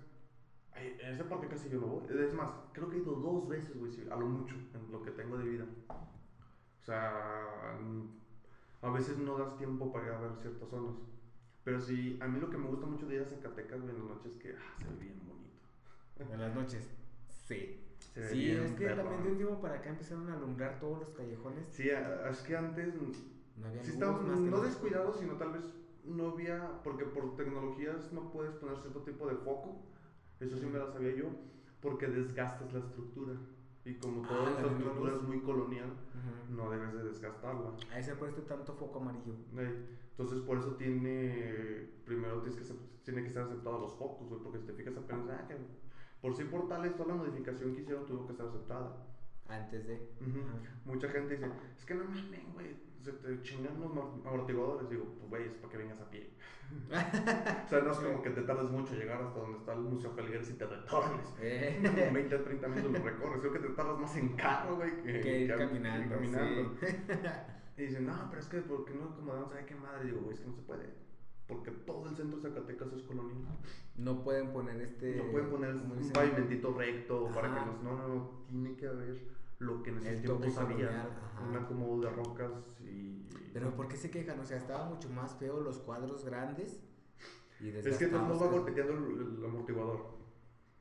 en 0.76 1.14
ese 1.14 1.24
parque 1.24 1.48
casi 1.48 1.70
yo 1.70 1.80
no 1.80 1.88
voy. 1.88 2.04
Es 2.10 2.34
más, 2.34 2.52
creo 2.74 2.90
que 2.90 2.98
he 2.98 3.00
ido 3.00 3.16
dos 3.16 3.48
veces, 3.48 3.78
güey, 3.78 3.92
a 4.10 4.16
lo 4.16 4.26
mucho, 4.26 4.56
en 4.74 4.92
lo 4.92 5.02
que 5.02 5.12
tengo 5.12 5.38
de 5.38 5.46
vida. 5.46 5.66
O 5.90 6.84
sea, 6.86 7.78
mm, 7.82 8.86
a 8.86 8.90
veces 8.92 9.18
no 9.18 9.38
das 9.38 9.58
tiempo 9.58 9.92
para 9.92 10.06
ir 10.08 10.12
a 10.12 10.20
ver 10.20 10.32
ciertas 10.42 10.70
zonas. 10.70 10.96
Pero 11.66 11.82
sí, 11.82 12.18
a 12.22 12.28
mí 12.28 12.40
lo 12.40 12.50
que 12.50 12.58
me 12.58 12.68
gusta 12.68 12.86
mucho 12.86 13.08
de 13.08 13.16
ir 13.16 13.22
a 13.22 13.26
Zacatecas, 13.26 13.82
güey, 13.82 13.94
en 13.96 14.00
las 14.02 14.08
noches 14.16 14.32
es 14.34 14.38
que 14.42 14.56
ah, 14.56 14.76
se 14.78 14.86
ve 14.86 14.96
bien 15.02 15.20
bonito. 15.28 15.60
En 16.34 16.40
las 16.40 16.56
noches. 16.56 16.88
Sí. 17.28 17.82
Se 18.14 18.20
ve 18.22 18.30
Sí, 18.30 18.40
bien 18.46 18.64
es 18.64 18.72
que 18.74 18.86
perrón. 18.86 18.98
también 19.06 19.24
de 19.24 19.32
un 19.32 19.38
tiempo 19.38 19.62
para 19.62 19.76
acá 19.76 19.90
empezaron 19.90 20.30
a 20.30 20.36
alumbrar 20.36 20.80
todos 20.80 21.00
los 21.00 21.10
callejones. 21.10 21.66
Sí, 21.66 21.90
es 21.90 22.40
que 22.44 22.56
antes 22.56 22.94
No 23.58 23.68
había 23.68 23.84
sí 23.84 23.98
más 23.98 24.22
no 24.40 24.62
descuidados, 24.62 25.20
sino 25.20 25.34
tal 25.34 25.54
vez 25.54 25.64
no 26.06 26.30
había, 26.30 26.82
porque 26.84 27.06
por 27.06 27.36
tecnologías 27.36 28.14
no 28.14 28.32
puedes 28.32 28.54
poner 28.54 28.78
cierto 28.78 29.02
tipo 29.02 29.28
de 29.28 29.36
foco, 29.36 29.82
eso 30.40 30.58
sí 30.58 30.66
me 30.68 30.78
lo 30.78 30.92
sabía 30.94 31.16
yo, 31.16 31.26
porque 31.82 32.08
desgastas 32.08 32.72
la 32.72 32.80
estructura. 32.80 33.34
Y 33.86 33.94
como 33.96 34.24
Ah, 34.26 34.28
toda 34.28 34.50
esta 34.50 34.62
luz. 34.64 35.14
es 35.16 35.22
muy 35.22 35.40
colonial, 35.42 35.90
Ujú. 35.90 36.56
no 36.56 36.70
debes 36.72 36.94
de 36.94 37.04
desgastarla. 37.04 37.72
Ahí 37.92 38.04
se 38.04 38.12
ha 38.12 38.16
puesto 38.20 38.42
tanto 38.42 38.74
foco 38.74 39.00
amarillo. 39.00 39.36
Entonces 40.12 40.40
por 40.42 40.58
eso 40.58 40.76
tiene, 40.76 41.90
primero 42.06 42.42
tienes 42.42 42.60
que, 42.68 42.76
tiene 43.04 43.22
que 43.22 43.28
estar 43.28 43.44
aceptados 43.44 43.82
los 43.82 43.94
focos, 43.96 44.28
güey, 44.28 44.42
porque 44.42 44.60
si 44.60 44.66
te 44.66 44.74
fijas 44.74 44.98
apenas, 44.98 45.30
ah, 45.30 45.48
que 45.48 45.56
por 46.22 46.36
sí 46.36 46.46
portales, 46.46 46.96
toda 46.96 47.10
la 47.10 47.16
modificación 47.16 47.76
que 47.76 47.82
hicieron 47.82 48.06
tuvo 48.06 48.26
que 48.26 48.32
estar 48.32 48.48
aceptada. 48.48 49.06
Antes 49.48 49.86
de. 49.86 49.94
Ujú. 50.22 50.40
Ajá. 50.40 50.76
Mucha 50.86 51.08
gente 51.10 51.36
dice, 51.36 51.48
es 51.78 51.86
que 51.86 51.94
no 51.94 52.06
mames, 52.06 52.54
güey, 52.56 52.76
se 53.04 53.12
te 53.14 53.42
chingan 53.44 53.80
los 53.80 53.92
amor- 53.92 54.22
amortiguadores. 54.26 54.90
Digo, 54.90 55.06
pues 55.20 55.30
güey, 55.30 55.44
es 55.46 55.54
para 55.54 55.70
que 55.72 55.78
vengas 55.78 56.02
a 56.02 56.10
pie. 56.10 56.32
O 56.92 57.68
sea, 57.70 57.80
no 57.82 57.92
es 57.92 57.98
como 57.98 58.22
que 58.22 58.30
te 58.30 58.42
tardes 58.42 58.70
mucho 58.70 58.94
en 58.94 59.00
llegar 59.00 59.22
hasta 59.22 59.40
donde 59.40 59.58
está 59.58 59.74
el 59.74 59.80
Museo 59.82 60.12
Felgueres 60.12 60.50
y 60.50 60.54
te 60.54 60.66
retornes. 60.66 61.34
Eh, 61.40 61.80
En 62.08 62.14
20 62.14 62.36
a 62.36 62.44
30 62.44 62.68
minutos 62.68 62.92
lo 63.00 63.06
recorres. 63.06 63.40
Creo 63.42 63.54
que 63.54 63.60
te 63.60 63.70
tardas 63.70 64.00
más 64.00 64.16
en 64.18 64.30
carro, 64.36 64.76
güey, 64.76 65.02
que, 65.02 65.22
que 65.22 65.40
ir 65.42 65.52
que 65.52 65.58
caminando. 65.58 66.16
caminando. 66.16 66.76
sí. 66.80 66.88
Y 67.78 67.82
dicen, 67.88 68.06
no, 68.06 68.14
pero 68.30 68.40
es 68.42 68.48
que, 68.48 68.60
¿por 68.62 68.86
qué 68.86 68.94
no 68.94 69.04
acomodamos? 69.10 69.50
¿Sabe 69.50 69.66
qué 69.66 69.76
madre? 69.76 70.06
Digo, 70.06 70.22
güey, 70.22 70.34
es 70.34 70.40
que 70.40 70.48
no 70.48 70.54
se 70.54 70.62
puede. 70.62 70.86
Porque 71.46 71.72
todo 71.72 72.08
el 72.10 72.16
centro 72.16 72.40
de 72.40 72.50
Zacatecas 72.50 72.94
es 72.94 73.04
colonial. 73.04 73.38
No 73.98 74.24
pueden 74.24 74.54
poner 74.54 74.80
este. 74.80 75.18
No 75.18 75.30
pueden 75.30 75.50
poner 75.50 75.74
¿cómo 75.74 75.94
un 75.96 76.10
pavimentito 76.14 76.74
recto 76.74 77.30
para 77.36 77.50
que 77.54 77.60
Ajá. 77.60 77.66
nos. 77.66 77.84
No, 77.84 77.98
no, 77.98 78.08
no. 78.08 78.30
Tiene 78.48 78.78
que 78.78 78.88
haber 78.88 79.18
lo 79.60 79.82
que 79.84 79.90
en 79.92 80.06
El 80.06 80.22
tiempos 80.22 80.58
había. 80.58 80.88
colonial, 80.88 81.10
ajá. 81.34 81.42
Un 81.48 81.56
acomodo 81.56 82.02
de 82.02 82.10
rocas 82.10 82.52
y. 82.82 83.28
Pero 83.54 83.74
¿por 83.76 83.88
qué 83.88 83.96
se 83.96 84.12
quejan? 84.12 84.40
O 84.40 84.46
sea, 84.46 84.58
estaba 84.58 84.86
mucho 84.86 85.10
más 85.10 85.34
feo 85.36 85.62
los 85.62 85.78
cuadros 85.80 86.26
grandes 86.26 86.80
y 87.62 87.70
Es 87.70 87.98
que 87.98 88.08
no 88.08 88.38
va 88.38 88.48
golpeteando 88.48 88.94
el, 88.94 89.38
el 89.40 89.46
amortiguador. 89.46 90.16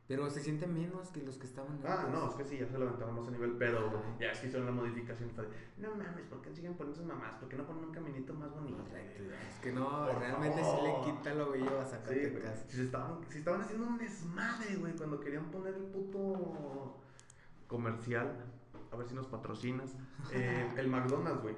Pero 0.07 0.29
se 0.29 0.41
siente 0.43 0.67
menos 0.67 1.09
que 1.09 1.23
los 1.23 1.39
que 1.39 1.47
estaban 1.47 1.81
Ah, 1.83 2.07
no, 2.13 2.29
es 2.29 2.35
que 2.35 2.45
sí, 2.45 2.59
ya 2.59 2.67
se 2.69 2.79
levantaron 2.79 3.15
más 3.15 3.27
a 3.27 3.31
nivel, 3.31 3.53
pero 3.57 3.87
Ajá. 3.87 4.03
ya 4.21 4.33
es 4.33 4.39
que 4.41 4.49
hicieron 4.49 4.67
la 4.67 4.73
modificación. 4.73 5.31
No 5.79 5.95
mames, 5.95 6.27
¿por 6.27 6.43
qué 6.43 6.53
siguen 6.53 6.75
poniendo 6.75 7.01
esas 7.01 7.07
mamás? 7.07 7.37
¿Por 7.37 7.49
qué 7.49 7.57
no 7.57 7.65
ponen 7.65 7.85
un 7.85 7.91
caminito 7.93 8.35
más 8.35 8.53
bonito? 8.53 8.85
Es 8.95 9.61
que 9.63 9.73
no, 9.73 10.05
Por 10.07 10.19
realmente 10.19 10.61
favor. 10.61 10.81
sí 10.81 10.87
le 11.11 11.13
quita 11.17 11.35
lo 11.35 11.51
bello 11.53 11.81
a 11.81 11.87
Sí, 11.87 11.97
güey. 11.97 12.33
Zacatecas. 12.33 12.65
Si, 12.69 12.81
estaban, 12.83 13.21
si 13.31 13.39
estaban 13.39 13.61
haciendo 13.63 13.87
un 13.87 13.97
desmadre, 13.97 14.77
güey, 14.77 14.95
cuando 14.95 15.21
querían 15.21 15.51
poner 15.51 15.75
el 15.75 15.85
puto 15.85 17.01
comercial. 17.67 18.45
A 18.95 18.97
ver 18.97 19.07
si 19.09 19.15
nos 19.15 19.27
patrocinas. 19.27 19.97
Eh, 20.33 20.73
el 20.79 20.89
McDonald's, 20.89 21.43
güey. 21.43 21.57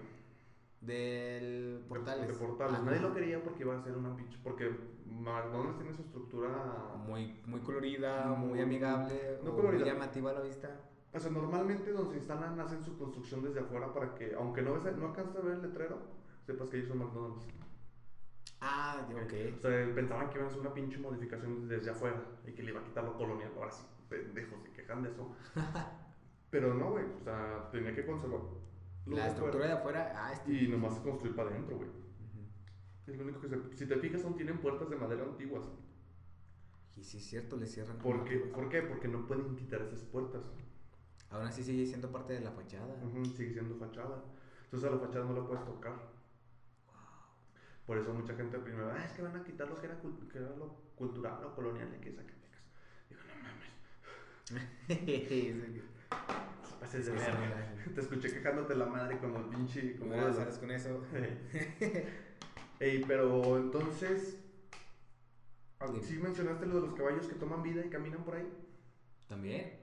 Del 0.81 1.81
De- 1.83 1.85
Portales. 1.89 2.29
De, 2.29 2.35
portales. 2.35 2.83
Nadie 2.83 3.01
lo 3.01 3.13
quería 3.15 3.43
porque 3.43 3.63
iba 3.63 3.77
a 3.77 3.83
ser 3.83 3.97
una 3.97 4.15
pinche. 4.17 4.39
Porque 4.43 4.71
McDonald's 5.07 5.77
tiene 5.79 5.93
su 5.95 6.03
estructura. 6.03 6.95
Muy, 7.07 7.41
muy 7.47 7.61
colorida, 7.61 8.27
muy 8.37 8.51
Muy- 8.51 8.61
amigable, 8.61 9.39
no 9.43 9.55
colorida. 9.55 9.85
muy 9.85 9.93
llamativa 9.93 10.31
a 10.31 10.35
la 10.35 10.41
vista. 10.41 10.81
O 11.13 11.19
sea, 11.19 11.31
normalmente 11.31 11.93
donde 11.93 12.11
se 12.11 12.17
instalan 12.19 12.61
hacen 12.61 12.83
su 12.85 12.99
construcción 12.99 13.43
desde 13.43 13.61
afuera 13.61 13.93
para 13.93 14.15
que, 14.15 14.35
aunque 14.35 14.61
no, 14.63 14.75
ves, 14.75 14.97
no 14.97 15.07
alcanzas 15.07 15.37
a 15.37 15.41
ver 15.41 15.55
el 15.55 15.63
letrero, 15.63 15.99
sepas 16.45 16.69
que 16.69 16.77
ellos 16.77 16.89
son 16.89 16.99
McDonald's. 16.99 17.47
Ah, 18.61 19.07
ok. 19.11 19.33
O 19.57 19.61
sea, 19.61 19.95
pensaban 19.95 20.29
que 20.29 20.35
iban 20.37 20.47
a 20.47 20.51
hacer 20.51 20.61
una 20.61 20.75
pinche 20.75 20.99
modificación 20.99 21.69
desde 21.69 21.91
afuera 21.91 22.23
y 22.47 22.53
que 22.53 22.63
le 22.63 22.71
iba 22.71 22.81
a 22.81 22.85
quitar 22.85 23.05
lo 23.05 23.17
colonial. 23.17 23.51
Ahora 23.57 23.71
sí, 23.73 23.85
pendejos, 24.09 24.63
se 24.63 24.73
quejan 24.73 25.03
de 25.03 25.11
eso. 25.11 25.35
Pero 26.51 26.75
no, 26.75 26.91
güey, 26.93 27.05
o 27.05 27.21
sea, 27.25 27.69
tenía 27.71 27.95
que 27.95 28.07
conservar 28.07 28.41
La 29.07 29.27
estructura 29.29 29.67
de 29.67 29.73
afuera, 29.73 30.13
ah, 30.17 30.33
este. 30.33 30.53
y 30.53 30.69
nomás 30.69 30.99
construir 31.01 31.35
para 31.37 31.51
adentro, 31.51 31.77
güey. 31.77 31.89
Ujú. 31.89 32.47
Es 33.07 33.17
lo 33.17 33.25
único 33.25 33.41
que 33.41 33.49
se... 33.49 33.77
Si 33.77 33.87
te 33.87 33.97
fijas, 33.97 34.25
aún 34.25 34.37
tienen 34.37 34.59
puertas 34.59 34.89
de 34.91 34.97
madera 34.97 35.25
antiguas. 35.25 35.65
Y 36.97 37.05
sí, 37.05 37.19
es 37.19 37.25
cierto, 37.27 37.57
le 37.57 37.67
cierran. 37.67 37.99
¿Por 37.99 38.25
qué? 38.25 38.37
¿Por 38.39 38.69
qué? 38.69 38.83
Porque 38.83 39.09
no 39.09 39.27
pueden 39.27 39.55
quitar 39.57 39.83
esas 39.83 40.03
puertas. 40.05 40.43
Aún 41.31 41.47
así 41.47 41.63
sigue 41.63 41.85
siendo 41.87 42.11
parte 42.11 42.33
de 42.33 42.41
la 42.41 42.53
fachada. 42.53 42.95
Ujú, 43.05 43.25
sigue 43.27 43.53
siendo 43.53 43.77
fachada. 43.77 44.25
Entonces 44.65 44.89
a 44.89 44.93
la 44.95 44.99
fachada 45.01 45.25
no 45.27 45.35
la 45.35 45.47
puedes 45.47 45.65
tocar. 45.65 46.17
Por 47.87 47.99
eso 47.99 48.13
mucha 48.13 48.35
gente 48.35 48.59
primero, 48.59 48.91
ah, 48.91 49.05
es 49.05 49.13
que 49.13 49.23
van 49.23 49.37
a 49.37 49.45
quitar 49.45 49.69
lo 49.69 49.79
que 49.81 49.87
era, 49.87 50.01
que 50.33 50.39
era 50.39 50.49
lo 50.57 50.75
cultural 50.97 51.45
o 51.45 51.55
colonial 51.55 51.91
de 51.93 52.01
que 52.01 52.11
Zacatecas. 52.13 52.63
Digo, 53.09 53.21
no 53.29 53.35
mames, 53.37 53.71
Sí. 55.29 55.83
Pases 56.81 57.07
de 57.07 57.17
Es 57.17 57.23
que 57.25 57.31
verga. 57.31 57.73
Te 57.95 58.01
escuché 58.01 58.33
quejándote 58.33 58.75
la 58.75 58.87
madre 58.87 59.19
como 59.19 59.39
el 59.39 59.45
pinche. 59.47 59.97
Como 59.99 60.11
¿Cómo 60.13 60.23
de 60.27 60.31
vas 60.33 60.47
los- 60.47 60.59
con 60.59 60.71
eso? 60.71 61.01
Ey, 62.81 63.05
pero 63.07 63.57
entonces. 63.57 64.39
ah. 65.81 65.87
Sí 66.03 66.19
mencionaste 66.19 66.67
lo 66.67 66.81
de 66.81 66.87
los 66.89 66.95
caballos 66.95 67.27
que 67.27 67.35
toman 67.35 67.63
vida 67.63 67.85
y 67.85 67.89
caminan 67.89 68.25
por 68.25 68.35
ahí. 68.37 68.49
También. 69.29 69.81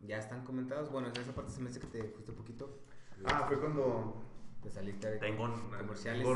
Ya 0.00 0.18
están 0.18 0.44
comentados. 0.44 0.90
Bueno, 0.90 1.08
en 1.08 1.16
esa 1.20 1.34
parte 1.34 1.50
se 1.52 1.60
me 1.60 1.70
hace 1.70 1.80
que 1.80 1.86
te 1.86 2.04
fuiste 2.04 2.30
un 2.30 2.36
poquito. 2.36 2.78
Ah, 3.24 3.44
fue 3.48 3.58
cuando. 3.58 4.22
Te 4.62 4.70
saliste 4.70 5.10
de 5.10 5.18
Tengo, 5.18 5.42
comerciales. 5.78 6.26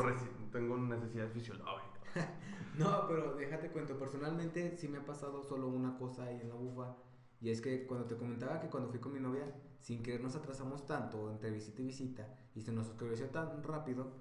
tengo 0.51 0.77
necesidades 0.77 1.33
fisiológicas. 1.33 2.29
No, 2.77 3.07
pero 3.07 3.35
déjate 3.35 3.69
cuento. 3.71 3.97
Personalmente 3.97 4.77
sí 4.77 4.87
me 4.87 4.99
ha 4.99 5.05
pasado 5.05 5.41
solo 5.43 5.67
una 5.67 5.97
cosa 5.97 6.25
ahí 6.25 6.39
en 6.39 6.49
la 6.49 6.55
bufa. 6.55 6.95
Y 7.41 7.49
es 7.49 7.61
que 7.61 7.85
cuando 7.87 8.05
te 8.05 8.15
comentaba 8.15 8.59
que 8.59 8.69
cuando 8.69 8.89
fui 8.89 8.99
con 8.99 9.13
mi 9.13 9.19
novia, 9.19 9.45
sin 9.81 10.03
querer 10.03 10.21
nos 10.21 10.35
atrasamos 10.35 10.85
tanto 10.85 11.31
entre 11.31 11.51
visita 11.51 11.81
y 11.81 11.85
visita 11.85 12.27
y 12.53 12.61
se 12.61 12.71
nos 12.71 12.87
oscureció 12.87 13.27
tan 13.27 13.63
rápido 13.63 14.11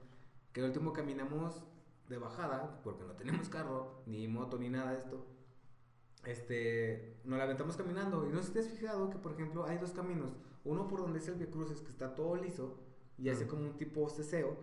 que 0.53 0.61
al 0.61 0.67
último 0.67 0.93
caminamos 0.93 1.65
de 2.09 2.19
bajada, 2.19 2.81
porque 2.83 3.05
no 3.05 3.13
tenemos 3.15 3.49
carro, 3.49 4.03
ni 4.07 4.29
moto, 4.29 4.59
ni 4.59 4.69
nada 4.69 4.93
de 4.93 4.99
esto. 4.99 5.27
Este, 6.25 7.21
nos 7.25 7.39
la 7.39 7.45
aventamos 7.45 7.77
caminando. 7.77 8.27
Y 8.27 8.33
no 8.33 8.41
sé 8.41 8.49
si 8.49 8.53
te 8.55 8.59
has 8.61 8.69
fijado 8.69 9.11
que, 9.11 9.19
por 9.19 9.33
ejemplo, 9.33 9.65
hay 9.65 9.79
dos 9.79 9.93
caminos. 9.93 10.37
Uno 10.65 10.89
por 10.89 11.01
donde 11.01 11.19
es 11.19 11.29
el 11.29 11.35
Via 11.35 11.51
Cruces, 11.51 11.81
que 11.81 11.91
está 11.91 12.15
todo 12.15 12.37
liso 12.37 12.79
y 13.17 13.29
hace 13.29 13.47
como 13.47 13.63
un 13.63 13.77
tipo 13.77 14.09
ceseo. 14.09 14.57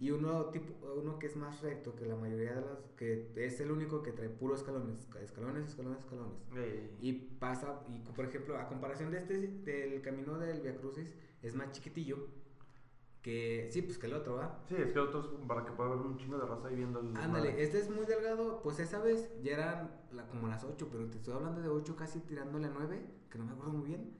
Y 0.00 0.12
uno, 0.12 0.44
tipo, 0.46 0.72
uno 0.94 1.18
que 1.18 1.26
es 1.26 1.34
más 1.36 1.60
recto 1.60 1.94
que 1.96 2.06
la 2.06 2.14
mayoría 2.14 2.54
de 2.54 2.60
las. 2.60 2.78
que 2.96 3.32
es 3.36 3.60
el 3.60 3.72
único 3.72 4.00
que 4.02 4.12
trae 4.12 4.28
puros 4.28 4.60
escalones. 4.60 5.08
Escalones, 5.20 5.68
escalones, 5.68 5.98
escalones. 5.98 6.38
Y 7.00 7.12
pasa, 7.12 7.80
y 7.88 7.98
por 8.12 8.24
ejemplo, 8.26 8.56
a 8.58 8.68
comparación 8.68 9.10
de 9.10 9.18
este, 9.18 9.34
del 9.64 10.00
camino 10.00 10.38
del 10.38 10.60
Via 10.60 10.76
Crucis, 10.76 11.12
es 11.42 11.54
más 11.56 11.72
chiquitillo 11.72 12.16
que, 13.22 13.68
sí, 13.72 13.82
pues 13.82 13.98
que 13.98 14.06
el 14.06 14.14
otro, 14.14 14.36
¿va? 14.36 14.60
Sí, 14.68 14.76
es 14.78 14.92
que 14.92 14.98
otros 15.00 15.30
para 15.48 15.64
que 15.64 15.72
pueda 15.72 15.90
haber 15.90 16.06
un 16.06 16.16
chingo 16.16 16.38
de 16.38 16.46
raza 16.46 16.68
ahí 16.68 16.76
viendo 16.76 17.00
el. 17.00 17.16
Ándale, 17.16 17.60
este 17.62 17.78
es 17.80 17.90
muy 17.90 18.06
delgado, 18.06 18.62
pues 18.62 18.78
esa 18.78 19.00
vez 19.00 19.32
ya 19.42 19.54
eran 19.54 19.90
la- 20.12 20.28
como 20.28 20.46
las 20.46 20.62
8, 20.64 20.88
pero 20.90 21.06
te 21.10 21.16
estoy 21.16 21.34
hablando 21.34 21.60
de 21.60 21.68
8 21.68 21.96
casi 21.96 22.20
tirándole 22.20 22.66
a 22.66 22.70
9, 22.70 23.04
que 23.28 23.38
no 23.38 23.44
me 23.44 23.52
acuerdo 23.52 23.72
muy 23.72 23.88
bien. 23.88 24.16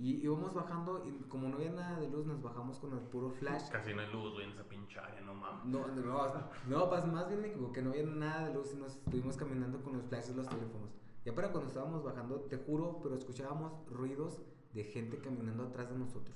Y 0.00 0.24
íbamos 0.24 0.54
bajando, 0.54 1.04
y 1.06 1.10
como 1.28 1.50
no 1.50 1.56
había 1.56 1.72
nada 1.72 2.00
de 2.00 2.08
luz, 2.08 2.24
nos 2.24 2.40
bajamos 2.40 2.78
con 2.78 2.94
el 2.94 3.00
puro 3.00 3.30
flash. 3.30 3.68
Casi 3.68 3.92
no 3.92 4.00
hay 4.00 4.10
luz, 4.10 4.32
güey, 4.32 4.46
en 4.46 4.52
esa 4.52 4.64
pinche 4.64 4.98
área, 4.98 5.20
no 5.20 5.34
mames. 5.34 5.66
No, 5.66 5.86
no, 5.88 5.94
no, 5.94 6.50
no, 6.68 6.88
pues 6.88 7.04
más 7.04 7.28
bien 7.28 7.42
me 7.42 7.48
equivoqué, 7.48 7.82
no 7.82 7.90
había 7.90 8.04
nada 8.04 8.48
de 8.48 8.54
luz 8.54 8.72
y 8.72 8.78
nos 8.78 8.96
estuvimos 8.96 9.36
caminando 9.36 9.82
con 9.82 9.98
los 9.98 10.06
flashes 10.06 10.30
de 10.30 10.36
los 10.36 10.48
teléfonos. 10.48 10.88
Ya 11.26 11.34
para 11.34 11.52
cuando 11.52 11.68
estábamos 11.68 12.02
bajando, 12.02 12.40
te 12.40 12.56
juro, 12.56 12.98
pero 13.02 13.14
escuchábamos 13.14 13.74
ruidos 13.90 14.40
de 14.72 14.84
gente 14.84 15.18
caminando 15.18 15.64
atrás 15.64 15.90
de 15.90 15.98
nosotros. 15.98 16.34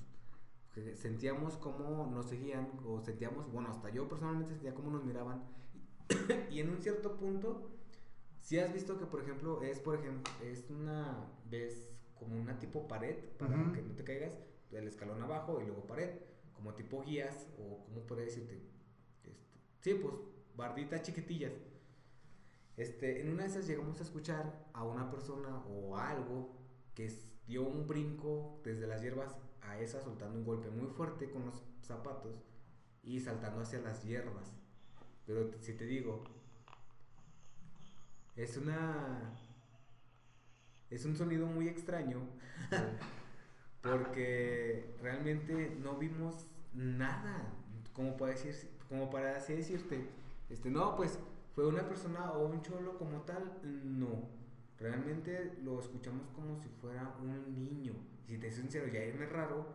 Sentíamos 0.96 1.56
cómo 1.56 2.06
nos 2.12 2.26
seguían, 2.26 2.68
o 2.84 3.00
sentíamos, 3.00 3.50
bueno, 3.50 3.70
hasta 3.70 3.88
yo 3.88 4.06
personalmente 4.06 4.52
sentía 4.52 4.74
cómo 4.74 4.90
nos 4.90 5.04
miraban. 5.04 5.42
Y, 6.50 6.60
en 6.60 6.68
un 6.68 6.82
cierto 6.82 7.16
punto, 7.16 7.70
si 8.40 8.58
has 8.58 8.74
visto 8.74 8.98
que, 8.98 9.06
por 9.06 9.22
ejemplo, 9.22 9.62
es, 9.62 9.80
por 9.80 9.94
ejemplo, 9.94 10.30
es 10.42 10.68
una, 10.68 11.30
ves 11.48 11.93
como 12.18 12.40
una 12.40 12.58
tipo 12.58 12.86
pared 12.88 13.16
para 13.38 13.54
que 13.72 13.82
no 13.82 13.94
te 13.94 14.04
caigas, 14.04 14.38
el 14.72 14.88
escalón 14.88 15.22
abajo 15.22 15.60
y 15.60 15.66
luego 15.66 15.86
pared, 15.86 16.10
como 16.54 16.74
tipo 16.74 17.02
guías, 17.02 17.48
o 17.58 17.84
cómo 17.84 18.06
podría 18.06 18.26
decirte, 18.26 18.60
este, 19.22 19.36
sí, 19.80 19.94
pues 19.94 20.14
barditas 20.56 21.02
chiquitillas. 21.02 21.52
Este, 22.76 23.20
en 23.20 23.30
una 23.30 23.44
de 23.44 23.50
esas 23.50 23.66
llegamos 23.66 24.00
a 24.00 24.02
escuchar 24.02 24.66
a 24.72 24.84
una 24.84 25.10
persona 25.10 25.64
o 25.68 25.96
a 25.96 26.10
algo 26.10 26.56
que 26.94 27.12
dio 27.46 27.62
un 27.62 27.86
brinco 27.86 28.60
desde 28.64 28.86
las 28.86 29.02
hierbas 29.02 29.36
a 29.60 29.78
esa 29.78 30.00
soltando 30.00 30.38
un 30.38 30.44
golpe 30.44 30.70
muy 30.70 30.88
fuerte 30.88 31.30
con 31.30 31.46
los 31.46 31.62
zapatos 31.82 32.42
y 33.02 33.20
saltando 33.20 33.60
hacia 33.60 33.80
las 33.80 34.02
hierbas. 34.02 34.52
Pero 35.26 35.50
si 35.60 35.74
te 35.74 35.86
digo, 35.86 36.24
es 38.36 38.56
una 38.56 39.32
es 40.91 41.05
un 41.05 41.16
sonido 41.16 41.47
muy 41.47 41.68
extraño 41.68 42.20
porque 43.82 44.95
realmente 45.03 45.76
no 45.82 45.97
vimos 45.97 46.47
nada 46.72 47.53
como 47.93 48.16
para 48.16 48.32
decir 48.32 48.55
como 48.89 49.11
para 49.11 49.37
así 49.37 49.55
decirte 49.55 50.09
este 50.51 50.70
no 50.70 50.97
pues 50.97 51.18
fue 51.55 51.66
una 51.66 51.87
persona 51.89 52.32
o 52.32 52.47
un 52.47 52.62
cholo 52.62 52.99
como 52.99 53.22
tal 53.22 53.61
no 53.62 54.28
realmente 54.78 55.55
lo 55.62 55.80
escuchamos 55.80 56.28
como 56.30 56.57
si 56.57 56.68
fuera 56.80 57.14
un 57.20 57.55
niño 57.55 57.95
si 58.26 58.39
te 58.39 58.51
soy 58.51 58.62
sincero, 58.62 58.87
ya 58.89 59.05
irme 59.05 59.26
raro 59.26 59.66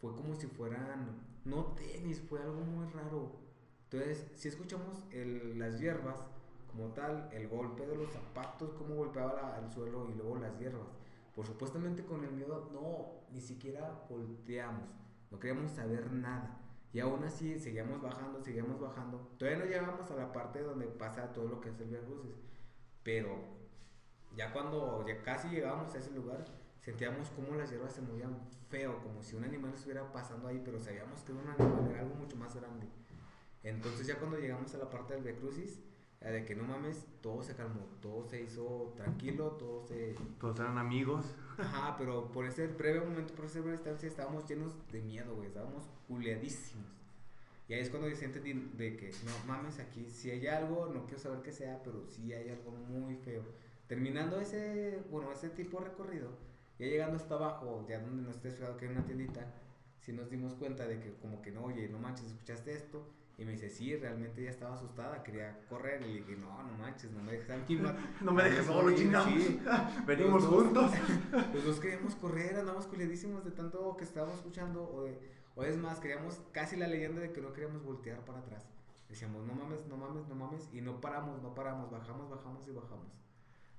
fue 0.00 0.14
como 0.14 0.34
si 0.34 0.46
fueran, 0.46 1.22
no 1.44 1.74
tenis, 1.74 2.20
fue 2.20 2.40
algo 2.40 2.60
muy 2.60 2.86
raro. 2.92 3.32
Entonces, 3.84 4.26
si 4.34 4.48
escuchamos 4.48 5.04
el, 5.10 5.58
las 5.58 5.80
hierbas 5.80 6.16
como 6.74 6.88
tal, 6.92 7.28
el 7.32 7.48
golpe 7.48 7.86
de 7.86 7.96
los 7.96 8.10
zapatos, 8.10 8.72
cómo 8.74 8.96
golpeaba 8.96 9.58
el 9.62 9.70
suelo 9.72 10.08
y 10.10 10.14
luego 10.14 10.36
las 10.38 10.58
hierbas. 10.58 10.88
Por 11.34 11.46
supuestamente 11.46 12.04
con 12.04 12.24
el 12.24 12.32
miedo, 12.32 12.68
no, 12.72 13.32
ni 13.32 13.40
siquiera 13.40 14.06
volteamos, 14.08 14.88
no 15.30 15.38
queríamos 15.38 15.70
saber 15.70 16.12
nada. 16.12 16.60
Y 16.92 17.00
aún 17.00 17.24
así 17.24 17.58
seguíamos 17.58 18.00
bajando, 18.00 18.40
seguíamos 18.40 18.80
bajando. 18.80 19.18
Todavía 19.36 19.64
no 19.64 19.64
llegamos 19.66 20.10
a 20.10 20.16
la 20.16 20.32
parte 20.32 20.62
donde 20.62 20.86
pasa 20.86 21.32
todo 21.32 21.48
lo 21.48 21.60
que 21.60 21.70
es 21.70 21.80
el 21.80 21.88
Via 21.88 22.00
Crucis. 22.00 22.36
Pero 23.02 23.36
ya 24.36 24.52
cuando 24.52 25.04
ya 25.06 25.20
casi 25.22 25.48
llegábamos 25.48 25.94
a 25.94 25.98
ese 25.98 26.12
lugar, 26.12 26.44
sentíamos 26.80 27.30
como 27.30 27.56
las 27.56 27.70
hierbas 27.70 27.92
se 27.92 28.02
movían 28.02 28.48
feo, 28.68 29.00
como 29.02 29.22
si 29.22 29.36
un 29.36 29.44
animal 29.44 29.72
estuviera 29.74 30.12
pasando 30.12 30.48
ahí, 30.48 30.60
pero 30.64 30.80
sabíamos 30.80 31.22
que 31.22 31.32
era 31.32 31.40
un 31.40 31.48
animal, 31.48 31.90
era 31.90 32.00
algo 32.00 32.14
mucho 32.14 32.36
más 32.36 32.54
grande. 32.54 32.86
Entonces 33.62 34.06
ya 34.06 34.18
cuando 34.18 34.38
llegamos 34.38 34.72
a 34.74 34.78
la 34.78 34.90
parte 34.90 35.14
del 35.14 35.24
Via 35.24 35.36
Crucis, 35.36 35.80
de 36.30 36.44
que 36.44 36.54
no 36.54 36.64
mames, 36.64 37.06
todo 37.20 37.42
se 37.42 37.54
calmó, 37.54 37.86
todo 38.00 38.24
se 38.24 38.42
hizo 38.42 38.92
tranquilo, 38.96 39.52
todo 39.52 39.82
se... 39.86 40.14
Todos 40.40 40.58
eran 40.60 40.78
amigos. 40.78 41.34
Ajá, 41.58 41.96
pero 41.98 42.30
por 42.32 42.46
ese 42.46 42.66
breve 42.66 43.00
momento, 43.00 43.34
por 43.34 43.44
esa 43.44 43.60
breve 43.60 43.76
estancia, 43.76 44.08
estábamos 44.08 44.48
llenos 44.48 44.74
de 44.90 45.02
miedo, 45.02 45.34
güey, 45.34 45.48
estábamos 45.48 45.84
culeadísimos. 46.08 46.86
Y 47.68 47.74
ahí 47.74 47.80
es 47.80 47.90
cuando 47.90 48.10
sientes 48.14 48.42
de 48.42 48.96
que, 48.96 49.10
no 49.24 49.46
mames, 49.46 49.78
aquí 49.78 50.10
si 50.10 50.30
hay 50.30 50.46
algo, 50.46 50.90
no 50.92 51.04
quiero 51.04 51.18
saber 51.18 51.42
qué 51.42 51.52
sea, 51.52 51.82
pero 51.82 52.04
sí 52.08 52.32
hay 52.32 52.50
algo 52.50 52.70
muy 52.70 53.16
feo. 53.16 53.42
Terminando 53.86 54.40
ese, 54.40 55.02
bueno, 55.10 55.30
ese 55.32 55.50
tipo 55.50 55.78
de 55.78 55.86
recorrido, 55.86 56.30
ya 56.78 56.86
llegando 56.86 57.16
hasta 57.16 57.34
abajo, 57.34 57.84
ya 57.88 58.00
donde 58.00 58.22
nos 58.22 58.36
estés 58.36 58.54
fijado 58.54 58.76
que 58.76 58.86
hay 58.86 58.92
una 58.92 59.04
tiendita, 59.04 59.46
sí 60.00 60.12
nos 60.12 60.30
dimos 60.30 60.54
cuenta 60.54 60.86
de 60.86 61.00
que 61.00 61.14
como 61.14 61.40
que 61.40 61.50
no, 61.50 61.64
oye, 61.64 61.88
no 61.88 61.98
manches, 61.98 62.26
¿escuchaste 62.26 62.72
esto? 62.72 63.06
Y 63.36 63.44
me 63.44 63.52
dice, 63.52 63.68
sí, 63.68 63.96
realmente 63.96 64.44
ya 64.44 64.50
estaba 64.50 64.76
asustada, 64.76 65.22
quería 65.24 65.66
correr. 65.68 66.02
Y 66.02 66.04
le 66.04 66.20
dije, 66.20 66.36
no, 66.36 66.62
no 66.62 66.72
manches, 66.78 67.10
no 67.10 67.22
me 67.22 67.32
dejes 67.32 67.50
aquí. 67.50 67.80
no 68.20 68.32
me 68.32 68.44
dejes 68.44 68.66
solo, 68.66 68.94
chingamos. 68.94 69.34
Venimos 70.06 70.46
juntos. 70.46 70.92
Los 71.54 71.64
dos 71.64 71.80
queríamos 71.80 72.14
correr, 72.14 72.56
andamos 72.56 72.86
culiadísimos 72.86 73.44
de 73.44 73.50
tanto 73.50 73.96
que 73.96 74.04
estábamos 74.04 74.36
escuchando. 74.36 74.84
O, 74.84 75.08
o 75.56 75.64
es 75.64 75.76
más, 75.76 75.98
queríamos 75.98 76.40
casi 76.52 76.76
la 76.76 76.86
leyenda 76.86 77.20
de 77.20 77.32
que 77.32 77.40
no 77.40 77.52
queríamos 77.52 77.82
voltear 77.82 78.24
para 78.24 78.38
atrás. 78.38 78.68
Decíamos, 79.08 79.44
no 79.44 79.54
mames, 79.54 79.84
no 79.86 79.96
mames, 79.96 80.28
no 80.28 80.34
mames. 80.36 80.68
Y 80.72 80.80
no 80.80 81.00
paramos, 81.00 81.42
no 81.42 81.54
paramos, 81.54 81.90
bajamos, 81.90 82.30
bajamos 82.30 82.68
y 82.68 82.70
bajamos. 82.70 83.12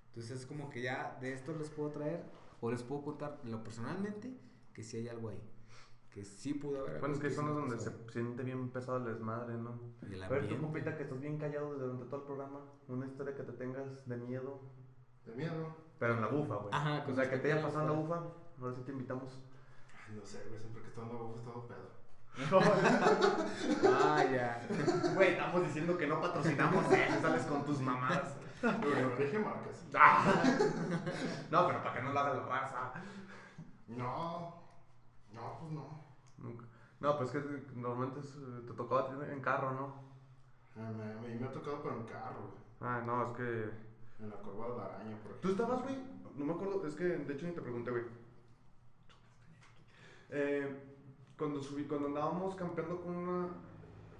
Entonces 0.08 0.41
es 0.41 0.45
como 0.45 0.70
que 0.70 0.82
ya 0.82 1.18
de 1.22 1.32
esto 1.34 1.56
les 1.58 1.70
puedo 1.70 1.91
traer, 1.91 2.24
o 2.60 2.72
les 2.72 2.84
puedo 2.84 3.03
contar 3.03 3.39
lo 3.45 3.64
personalmente, 3.64 4.34
que 4.74 4.84
sí 4.84 4.97
hay 4.97 5.08
algo 5.08 5.30
ahí 5.30 5.55
que 6.16 6.24
sí 6.24 6.53
pudo 6.53 6.80
haber. 6.80 7.01
Bueno, 7.01 7.16
es 7.16 7.20
que 7.20 7.30
son 7.30 7.47
los 7.47 7.55
donde 7.57 7.78
se 7.78 7.91
siente 8.09 8.41
bien 8.41 8.70
pesado 8.70 8.99
el 8.99 9.03
desmadre, 9.03 9.55
¿no? 9.55 9.78
Y 10.09 10.18
a 10.22 10.30
ver, 10.30 10.47
tú, 10.47 10.57
compita, 10.61 10.95
que 10.95 11.03
estás 11.03 11.20
bien 11.20 11.38
callado 11.38 11.74
durante 11.74 12.05
todo 12.05 12.22
el 12.22 12.26
programa. 12.26 12.61
Una 12.88 13.05
historia 13.05 13.36
que 13.36 13.43
te 13.43 13.51
tengas 13.51 14.07
de 14.07 14.16
miedo. 14.16 14.61
¿De 15.26 15.36
miedo? 15.36 15.76
Pero 15.99 16.13
en 16.13 16.22
la 16.22 16.28
bufa, 16.28 16.55
güey. 16.55 16.70
Ajá, 16.72 17.05
O 17.05 17.13
sea, 17.13 17.30
que 17.30 17.38
te 17.38 17.51
haya 17.51 17.61
pasado 17.61 17.82
en 17.82 17.88
la 17.88 17.97
bufa. 17.97 18.16
Ahora 18.61 18.74
sí 18.74 18.82
te 18.86 18.93
invitamos. 18.93 19.41
Ay, 20.07 20.16
no 20.16 20.26
sé, 20.26 20.41
güey. 20.47 20.57
Siempre 20.57 20.84
que 20.84 20.88
estaba 20.88 21.07
en 21.07 21.13
la 21.13 21.20
bufa 21.20 21.39
estaba 21.39 21.68
pedo. 21.68 21.95
ah, 23.93 24.24
ya. 24.32 24.68
Güey, 25.16 25.32
estamos 25.32 25.63
diciendo 25.63 25.97
que 25.97 26.07
no 26.07 26.22
patrocinamos 26.22 26.91
eso. 26.93 27.22
Sales 27.22 27.43
con 27.43 27.66
tus 27.66 27.82
mamás. 27.82 28.38
Pero 28.61 29.18
dije 29.18 29.38
marcas. 29.38 29.86
no, 31.51 31.68
pero 31.68 31.84
para 31.84 31.93
que 31.93 32.01
no 32.03 32.13
la 32.13 32.22
haga 32.22 32.34
la 32.36 32.45
raza. 32.45 32.93
No. 33.88 34.63
No, 35.34 35.59
pues 35.59 35.72
no. 35.74 36.05
No, 37.00 37.18
pues 37.18 37.32
que 37.32 37.41
normalmente 37.76 38.22
te 38.66 38.74
tocaba 38.74 39.10
en 39.32 39.41
carro, 39.41 39.72
¿no? 39.72 40.06
A 40.82 40.89
mí 40.91 41.36
me 41.39 41.48
ha 41.48 41.52
tocado 41.52 41.82
pero 41.82 41.96
en 41.98 42.04
carro, 42.06 42.66
Ah, 42.82 43.02
no, 43.06 43.32
es 43.32 43.38
que. 43.38 44.24
En 44.24 44.30
la 44.30 44.36
curva 44.38 44.68
de 44.68 44.78
la 44.78 44.86
araña, 44.86 45.18
por 45.18 45.32
ejemplo. 45.32 45.38
¿Tú 45.41 45.50
estabas, 45.50 45.84
güey? 45.84 45.98
No 46.36 46.46
me 46.46 46.54
acuerdo, 46.54 46.86
es 46.86 46.96
que 46.96 47.04
de 47.04 47.34
hecho 47.34 47.48
ni 47.48 47.54
te 47.54 47.62
pregunté, 47.62 47.91
güey. 47.91 48.04
Eh, 50.30 50.84
cuando 51.38 51.62
subí, 51.62 51.86
cuando 51.86 52.08
andábamos 52.08 52.56
campeando 52.56 53.02
con 53.02 53.16
una. 53.16 53.48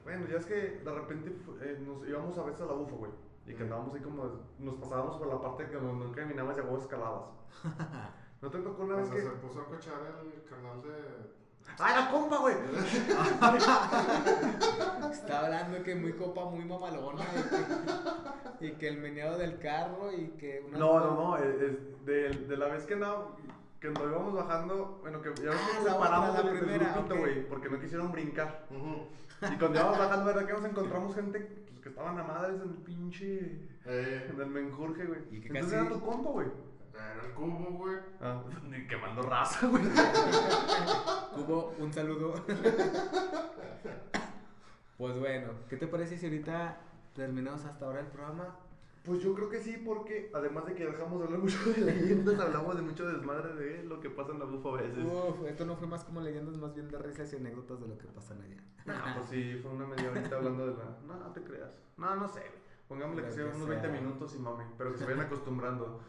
Bueno, 0.04 0.28
ya 0.28 0.38
es 0.38 0.46
que 0.46 0.82
de 0.84 0.94
repente 0.94 1.36
eh, 1.62 1.84
nos 1.86 2.08
íbamos 2.08 2.38
a 2.38 2.44
veces 2.44 2.62
a 2.62 2.66
la 2.66 2.74
bufa, 2.74 2.96
güey. 2.96 3.12
Y 3.46 3.54
que 3.54 3.64
andábamos 3.64 3.94
ahí 3.96 4.02
como. 4.02 4.24
Nos 4.60 4.76
pasábamos 4.76 5.18
por 5.18 5.28
la 5.28 5.42
parte 5.42 5.68
que 5.68 5.76
no 5.76 6.12
caminabas 6.12 6.58
y 6.58 6.62
a 6.62 6.78
escalabas. 6.78 7.30
¿No 8.42 8.50
te 8.50 8.60
tocó 8.60 8.84
una 8.84 8.96
vez 8.98 9.10
que.? 9.10 9.22
se 9.22 9.30
puso 9.30 9.62
a 9.62 9.66
cochar 9.66 10.22
el 10.22 10.44
canal 10.44 10.82
de 10.82 11.35
¡Ah, 11.78 11.92
era 11.92 12.10
compa, 12.10 12.38
güey! 12.38 12.56
Está 15.12 15.46
hablando 15.46 15.84
que 15.84 15.96
muy 15.96 16.14
copa, 16.14 16.46
muy 16.46 16.64
mamalona. 16.64 17.26
Y 18.60 18.60
que, 18.60 18.66
y 18.66 18.72
que 18.74 18.88
el 18.88 18.98
meneado 18.98 19.38
del 19.38 19.60
carro 19.60 20.12
y 20.14 20.30
que 20.38 20.64
una. 20.68 20.78
No, 20.78 21.00
no, 21.00 21.16
no. 21.16 21.38
Es, 21.38 22.06
de, 22.06 22.30
de, 22.30 22.58
la 22.58 22.68
vez 22.68 22.86
que 22.86 22.96
no. 22.96 23.36
Que 23.82 23.90
nos 23.90 24.04
íbamos 24.04 24.34
bajando. 24.34 25.00
Bueno, 25.02 25.22
que 25.22 25.34
ya 25.44 25.52
ah, 25.52 25.56
nos 25.76 25.92
separamos 25.92 26.34
la 26.34 26.50
primera, 26.50 27.06
güey. 27.10 27.48
Porque 27.48 27.70
no 27.70 27.80
quisieron 27.80 28.12
brincar. 28.12 28.66
Y 28.72 29.58
cuando 29.58 29.80
íbamos 29.80 30.00
bajando, 30.00 30.26
¿verdad? 30.26 30.46
Que 30.46 30.54
nos 30.54 30.66
encontramos 30.66 31.16
gente 31.16 31.40
pues, 31.40 31.80
que 31.82 31.90
estaban 31.90 32.18
a 32.18 32.24
madres 32.24 32.62
en 32.62 32.70
el 32.70 32.78
pinche. 32.78 33.60
Eh. 33.86 34.32
En 34.32 34.42
el 34.42 34.48
menjurje, 34.48 35.06
güey. 35.06 35.20
Entonces 35.32 35.74
era 35.74 35.90
tu 35.90 36.00
compa, 36.00 36.30
güey. 36.30 36.48
Era 36.96 37.26
el 37.26 37.34
cubo, 37.34 37.78
güey. 37.78 37.98
Ah, 38.22 38.42
ni 38.70 38.88
quemando 38.88 39.22
raza, 39.22 39.68
güey. 39.68 39.84
cubo, 41.36 41.76
un 41.80 41.92
saludo. 41.94 42.34
pues 44.98 45.20
bueno, 45.20 45.52
¿qué 45.70 45.78
te 45.78 45.88
parece 45.88 46.18
si 46.18 46.26
ahorita 46.26 46.78
terminamos 47.14 47.66
hasta 47.66 47.86
ahora 47.86 48.00
el 48.00 48.08
programa? 48.08 48.56
Pues 49.04 49.22
yo 49.22 49.36
creo 49.36 49.50
que 49.50 49.60
sí, 49.60 49.80
porque 49.86 50.32
además 50.34 50.66
de 50.66 50.74
que 50.74 50.88
dejamos 50.88 51.20
de 51.20 51.26
hablar 51.26 51.40
mucho 51.40 51.60
de 51.72 51.82
leyendas, 51.82 52.40
hablamos 52.40 52.76
de 52.76 52.82
mucho 52.82 53.08
desmadre 53.08 53.54
de 53.54 53.84
lo 53.84 54.00
que 54.00 54.10
pasa 54.10 54.32
en 54.32 54.40
la 54.40 54.46
bufa 54.46 54.70
a 54.70 54.82
veces. 54.82 55.06
Uf, 55.06 55.46
esto 55.46 55.64
no 55.66 55.76
fue 55.76 55.88
más 55.88 56.04
como 56.04 56.22
leyendas, 56.22 56.58
más 56.58 56.74
bien 56.74 56.90
de 56.90 56.98
risas 56.98 57.32
y 57.32 57.36
anécdotas 57.36 57.80
de 57.82 57.88
lo 57.88 57.98
que 58.00 58.08
pasan 58.08 58.42
allá. 58.42 58.58
No, 58.86 58.94
pues 59.16 59.30
sí, 59.30 59.60
fue 59.62 59.72
una 59.72 59.86
media 59.86 60.10
horita 60.10 60.36
hablando 60.38 60.66
de 60.66 60.74
la. 60.78 60.98
No, 61.06 61.20
no 61.20 61.32
te 61.32 61.44
creas. 61.44 61.70
No, 61.98 62.16
no 62.16 62.28
sé. 62.28 62.42
Pongámosle 62.88 63.26
que, 63.26 63.32
sean 63.32 63.56
unos 63.56 63.68
20 63.68 63.88
minutos 63.90 64.36
y 64.36 64.40
mami, 64.40 64.64
pero 64.78 64.92
que 64.92 64.98
se 65.00 65.06
vayan 65.06 65.22
acostumbrando 65.22 66.02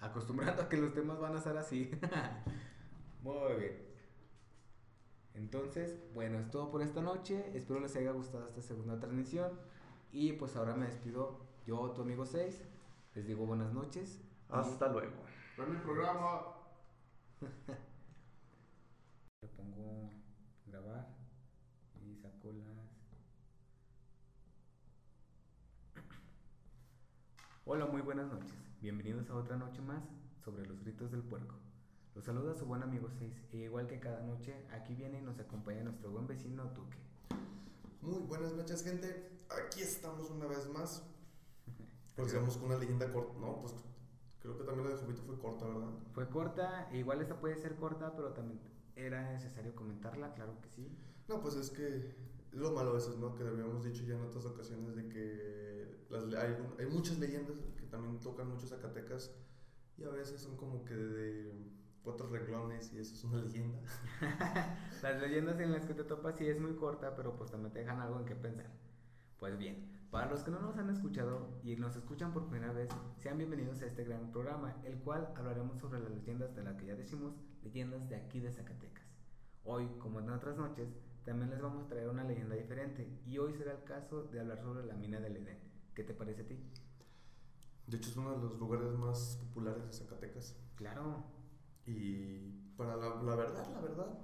acostumbrando 0.00 0.62
a 0.62 0.68
que 0.68 0.76
los 0.76 0.92
temas 0.94 1.18
van 1.18 1.36
a 1.36 1.40
ser 1.40 1.56
así. 1.56 1.90
Muy 3.22 3.54
bien. 3.58 3.88
Entonces, 5.34 5.98
bueno, 6.14 6.38
es 6.38 6.50
todo 6.50 6.70
por 6.70 6.82
esta 6.82 7.00
noche. 7.00 7.50
Espero 7.54 7.80
les 7.80 7.94
haya 7.96 8.12
gustado 8.12 8.48
esta 8.48 8.60
segunda 8.60 8.98
transmisión. 8.98 9.52
Y 10.12 10.32
pues 10.32 10.56
ahora 10.56 10.74
me 10.74 10.86
despido 10.86 11.40
yo, 11.66 11.90
tu 11.90 12.02
amigo 12.02 12.26
6. 12.26 12.60
Les 13.14 13.26
digo 13.26 13.46
buenas 13.46 13.72
noches. 13.72 14.20
Hasta 14.48 14.88
luego. 14.88 15.16
Ven 15.56 15.70
el 15.70 15.82
programa. 15.82 16.42
Le 19.42 19.48
pongo 19.48 20.10
grabar 20.66 21.08
y 22.02 22.16
saco 22.16 22.52
las. 22.52 22.88
Hola, 27.64 27.86
muy 27.86 28.02
buenas 28.02 28.26
noches. 28.26 28.67
Bienvenidos 28.80 29.28
a 29.30 29.34
otra 29.34 29.56
noche 29.56 29.82
más 29.82 30.04
sobre 30.44 30.64
los 30.64 30.80
gritos 30.80 31.10
del 31.10 31.24
puerco. 31.24 31.56
Los 32.14 32.24
saluda 32.24 32.54
su 32.54 32.64
buen 32.64 32.80
amigo 32.80 33.08
6 33.10 33.34
e 33.52 33.56
igual 33.56 33.88
que 33.88 33.98
cada 33.98 34.22
noche, 34.22 34.54
aquí 34.70 34.94
viene 34.94 35.18
y 35.18 35.22
nos 35.22 35.40
acompaña 35.40 35.82
nuestro 35.82 36.12
buen 36.12 36.28
vecino 36.28 36.62
Tuque. 36.70 36.96
Muy 38.02 38.20
buenas 38.20 38.52
noches 38.52 38.84
gente, 38.84 39.32
aquí 39.50 39.82
estamos 39.82 40.30
una 40.30 40.46
vez 40.46 40.68
más. 40.68 41.02
Pues 42.14 42.32
con 42.32 42.66
una 42.66 42.78
leyenda 42.78 43.12
corta, 43.12 43.32
no, 43.40 43.60
pues 43.60 43.74
creo 44.40 44.56
que 44.56 44.62
también 44.62 44.88
la 44.88 44.94
de 44.94 45.00
Jupito 45.00 45.22
fue 45.22 45.38
corta, 45.38 45.66
¿verdad? 45.66 45.90
Fue 46.12 46.28
corta, 46.28 46.88
e 46.92 46.98
igual 46.98 47.20
esta 47.20 47.38
puede 47.40 47.56
ser 47.56 47.74
corta, 47.74 48.14
pero 48.14 48.32
también 48.32 48.60
era 48.94 49.32
necesario 49.32 49.74
comentarla, 49.74 50.34
claro 50.34 50.60
que 50.60 50.68
sí. 50.68 50.96
No, 51.28 51.40
pues 51.40 51.56
es 51.56 51.70
que 51.70 52.14
lo 52.52 52.72
malo 52.72 52.92
de 52.92 52.98
eso, 52.98 53.16
¿no? 53.18 53.34
Que 53.34 53.42
habíamos 53.42 53.84
dicho 53.84 54.04
ya 54.04 54.14
en 54.14 54.22
otras 54.22 54.46
ocasiones 54.46 54.94
de 54.94 55.08
que 55.08 55.77
las, 56.10 56.24
hay, 56.34 56.56
hay 56.78 56.86
muchas 56.86 57.18
leyendas 57.18 57.56
también 57.88 58.20
tocan 58.20 58.48
mucho 58.48 58.66
Zacatecas 58.66 59.34
y 59.96 60.04
a 60.04 60.10
veces 60.10 60.40
son 60.40 60.56
como 60.56 60.84
que 60.84 60.94
de 60.94 61.52
cuatro 62.02 62.28
reglones 62.28 62.92
y 62.92 62.98
eso 62.98 63.14
es 63.14 63.24
una 63.24 63.42
leyenda. 63.42 63.78
las 65.02 65.20
leyendas 65.20 65.58
en 65.60 65.72
las 65.72 65.84
que 65.84 65.94
te 65.94 66.04
topas 66.04 66.36
sí 66.36 66.46
es 66.46 66.60
muy 66.60 66.74
corta, 66.76 67.16
pero 67.16 67.36
pues 67.36 67.50
también 67.50 67.72
te 67.72 67.80
dejan 67.80 68.00
algo 68.00 68.20
en 68.20 68.26
qué 68.26 68.34
pensar. 68.34 68.70
Pues 69.38 69.58
bien, 69.58 70.06
para 70.10 70.30
los 70.30 70.42
que 70.42 70.50
no 70.50 70.60
nos 70.60 70.76
han 70.76 70.90
escuchado 70.90 71.60
y 71.62 71.76
nos 71.76 71.96
escuchan 71.96 72.32
por 72.32 72.46
primera 72.48 72.72
vez, 72.72 72.88
sean 73.16 73.38
bienvenidos 73.38 73.82
a 73.82 73.86
este 73.86 74.04
gran 74.04 74.30
programa, 74.30 74.76
el 74.84 74.98
cual 74.98 75.32
hablaremos 75.36 75.78
sobre 75.78 76.00
las 76.00 76.10
leyendas 76.10 76.54
de 76.54 76.62
las 76.62 76.76
que 76.76 76.86
ya 76.86 76.94
decimos, 76.94 77.34
leyendas 77.62 78.08
de 78.08 78.16
aquí 78.16 78.40
de 78.40 78.52
Zacatecas. 78.52 79.04
Hoy, 79.64 79.86
como 79.98 80.20
en 80.20 80.30
otras 80.30 80.56
noches, 80.56 80.88
también 81.24 81.50
les 81.50 81.60
vamos 81.60 81.84
a 81.84 81.88
traer 81.88 82.08
una 82.08 82.24
leyenda 82.24 82.54
diferente 82.54 83.20
y 83.26 83.38
hoy 83.38 83.52
será 83.52 83.72
el 83.72 83.84
caso 83.84 84.22
de 84.24 84.40
hablar 84.40 84.60
sobre 84.60 84.86
la 84.86 84.94
mina 84.94 85.20
del 85.20 85.36
Edén. 85.36 85.67
¿Qué 85.98 86.04
te 86.04 86.14
parece 86.14 86.42
a 86.42 86.46
ti? 86.46 86.56
De 87.88 87.96
hecho, 87.96 88.10
es 88.10 88.16
uno 88.16 88.30
de 88.30 88.38
los 88.44 88.56
lugares 88.60 88.92
más 88.92 89.36
populares 89.40 89.84
de 89.84 89.92
Zacatecas. 89.92 90.56
Claro. 90.76 91.24
Y 91.86 92.50
para 92.76 92.94
la, 92.96 93.20
la 93.20 93.34
verdad, 93.34 93.68
la 93.74 93.80
verdad, 93.80 94.18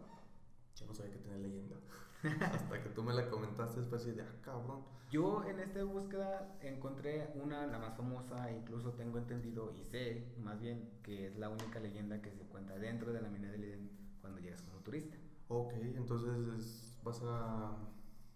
yo 0.77 0.87
no 0.87 0.95
sabía 0.95 1.15
que 1.15 1.19
tenía 1.19 1.39
leyenda. 1.39 1.75
Hasta 2.53 2.81
que 2.81 2.91
tú 2.91 3.03
me 3.03 3.13
la 3.13 3.29
comentaste 3.29 3.81
después 3.81 4.03
así 4.03 4.13
de, 4.13 4.23
ah, 4.23 4.37
cabrón. 4.43 4.85
Yo 5.11 5.43
en 5.43 5.59
esta 5.59 5.83
búsqueda 5.83 6.57
encontré 6.61 7.33
una, 7.43 7.67
la 7.67 7.81
más 7.81 7.97
famosa, 7.97 8.53
incluso 8.53 8.93
tengo 8.93 9.19
entendido 9.19 9.75
y 9.77 9.83
sé, 9.83 10.33
más 10.39 10.61
bien, 10.61 11.01
que 11.03 11.27
es 11.27 11.37
la 11.37 11.49
única 11.49 11.81
leyenda 11.81 12.23
que 12.23 12.31
se 12.31 12.45
cuenta 12.47 12.79
dentro 12.79 13.13
de 13.13 13.21
la 13.21 13.31
mina 13.31 13.51
del 13.51 13.65
Edén 13.65 13.91
cuando 14.21 14.39
llegas 14.41 14.63
como 14.63 14.79
turista. 14.79 15.17
Ok, 15.49 15.73
entonces 15.97 16.39
es- 16.57 17.01
vas 17.03 17.21
a... 17.25 17.77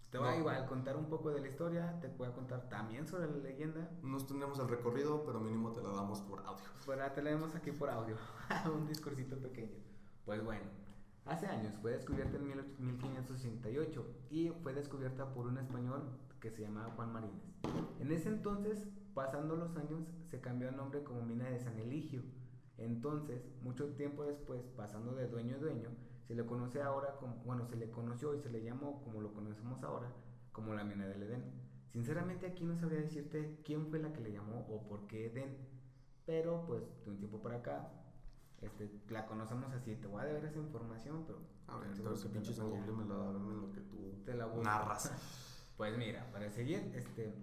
Te 0.09 0.17
voy 0.17 0.27
a 0.27 0.31
No. 0.31 0.39
igual 0.39 0.65
contar 0.65 0.97
un 0.97 1.05
poco 1.05 1.29
de 1.29 1.39
la 1.39 1.47
historia, 1.47 1.99
te 2.01 2.07
voy 2.07 2.27
a 2.27 2.33
contar 2.33 2.67
también 2.67 3.07
sobre 3.07 3.29
la 3.29 3.37
leyenda, 3.37 3.91
Nos 4.01 4.25
tenemos 4.25 4.57
el 4.59 4.67
recorrido, 4.67 5.23
pero 5.23 5.39
mínimo 5.39 5.71
te 5.73 5.83
la 5.83 5.89
damos 5.89 6.21
por 6.21 6.39
audio. 6.39 6.63
pero 6.85 6.97
la 6.99 7.13
tenemos 7.13 7.53
aquí 7.55 7.71
por 7.71 7.89
audio, 7.89 8.15
un 8.73 8.87
discursito 8.87 9.37
pequeño. 9.37 9.77
Pues 10.25 10.43
bueno, 10.43 10.65
hace 11.25 11.45
años 11.45 11.75
fue 11.81 11.91
descubierta 11.91 12.37
en 12.37 12.47
mil- 12.47 12.75
1568 12.79 14.05
y 14.31 14.49
fue 14.63 14.73
descubierta 14.73 15.31
por 15.33 15.45
un 15.45 15.57
español 15.59 16.01
que 16.39 16.49
se 16.49 16.63
llamaba 16.63 16.91
Juan 16.95 17.13
Marínez. 17.13 17.43
En 17.99 18.11
ese 18.11 18.29
entonces, 18.29 18.87
pasando 19.13 19.55
los 19.57 19.75
años, 19.77 20.07
se 20.25 20.39
cambió 20.41 20.69
el 20.69 20.75
nombre 20.77 21.03
como 21.03 21.21
mina 21.21 21.45
de 21.49 21.59
San 21.59 21.77
Eligio. 21.77 22.23
Entonces, 22.77 23.43
mucho 23.61 23.87
tiempo 23.95 24.23
después, 24.23 24.61
pasando 24.77 25.13
de 25.13 25.27
dueño 25.27 25.55
a 25.57 25.59
dueño, 25.59 25.89
se 26.29 26.35
le 26.35 26.45
conoce 26.45 26.79
ahora 26.79 27.15
como, 27.15 27.37
bueno, 27.37 27.65
se 27.65 27.75
le 27.75 27.89
conoció 27.89 28.35
y 28.35 28.39
se 28.39 28.51
le 28.51 28.61
llamó 28.61 29.01
como 29.01 29.19
lo 29.19 29.33
conocemos 29.33 29.81
ahora, 29.81 30.13
como 30.51 30.75
la 30.75 30.83
mina 30.83 31.07
del 31.07 31.23
Edén. 31.23 31.43
Sinceramente 31.91 32.45
aquí 32.45 32.63
no 32.63 32.77
sabría 32.77 33.01
decirte 33.01 33.59
quién 33.65 33.87
fue 33.87 33.97
la 33.97 34.13
que 34.13 34.21
le 34.21 34.33
llamó 34.33 34.59
o 34.69 34.87
por 34.87 35.07
qué 35.07 35.25
Edén, 35.25 35.57
pero 36.27 36.67
pues 36.67 36.83
de 37.03 37.09
un 37.09 37.17
tiempo 37.17 37.41
para 37.41 37.55
acá, 37.55 37.89
este, 38.61 38.91
la 39.09 39.25
conocemos 39.25 39.73
así. 39.73 39.95
Te 39.95 40.05
voy 40.05 40.21
a 40.21 40.25
deber 40.25 40.45
esa 40.45 40.59
información, 40.59 41.23
pero 41.25 41.39
A 41.65 41.79
ver, 41.79 41.89
entonces 41.97 42.29
pinche 42.29 42.53
San 42.53 42.69
Google 42.69 42.91
me 42.91 43.05
la 43.05 43.15
da 43.15 43.31
en 43.31 43.61
lo 43.61 43.71
que 43.71 43.81
tú 43.81 44.21
Te 44.23 44.35
la 44.35 44.45
narras. 44.45 45.11
Pues 45.77 45.97
mira, 45.97 46.31
para 46.31 46.51
seguir, 46.51 46.91
este, 46.93 47.33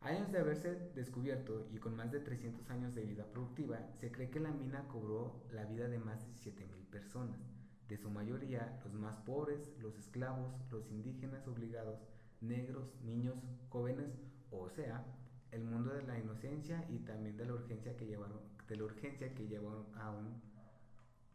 años 0.00 0.32
de 0.32 0.38
haberse 0.38 0.74
descubierto 0.94 1.68
y 1.70 1.76
con 1.76 1.94
más 1.94 2.10
de 2.10 2.20
300 2.20 2.70
años 2.70 2.94
de 2.94 3.02
vida 3.02 3.26
productiva, 3.26 3.78
se 4.00 4.10
cree 4.10 4.30
que 4.30 4.40
la 4.40 4.52
mina 4.52 4.88
cobró 4.88 5.44
la 5.52 5.66
vida 5.66 5.86
de 5.86 5.98
más 5.98 6.26
de 6.26 6.50
7.000 6.50 6.86
personas, 6.86 7.55
de 7.88 7.96
su 7.96 8.10
mayoría 8.10 8.80
los 8.84 8.92
más 8.94 9.16
pobres, 9.24 9.72
los 9.80 9.96
esclavos, 9.98 10.52
los 10.70 10.90
indígenas 10.90 11.46
obligados, 11.46 12.00
negros, 12.40 12.94
niños, 13.02 13.36
jóvenes, 13.68 14.10
o 14.50 14.68
sea, 14.70 15.04
el 15.52 15.64
mundo 15.64 15.92
de 15.92 16.02
la 16.02 16.18
inocencia 16.18 16.84
y 16.88 16.98
también 17.00 17.36
de 17.36 17.46
la 17.46 17.54
urgencia 17.54 17.96
que 17.96 18.06
llevaron, 18.06 18.40
de 18.68 18.76
la 18.76 18.84
urgencia 18.84 19.34
que 19.34 19.46
llevaron 19.46 19.86
a 19.96 20.10
un 20.10 20.40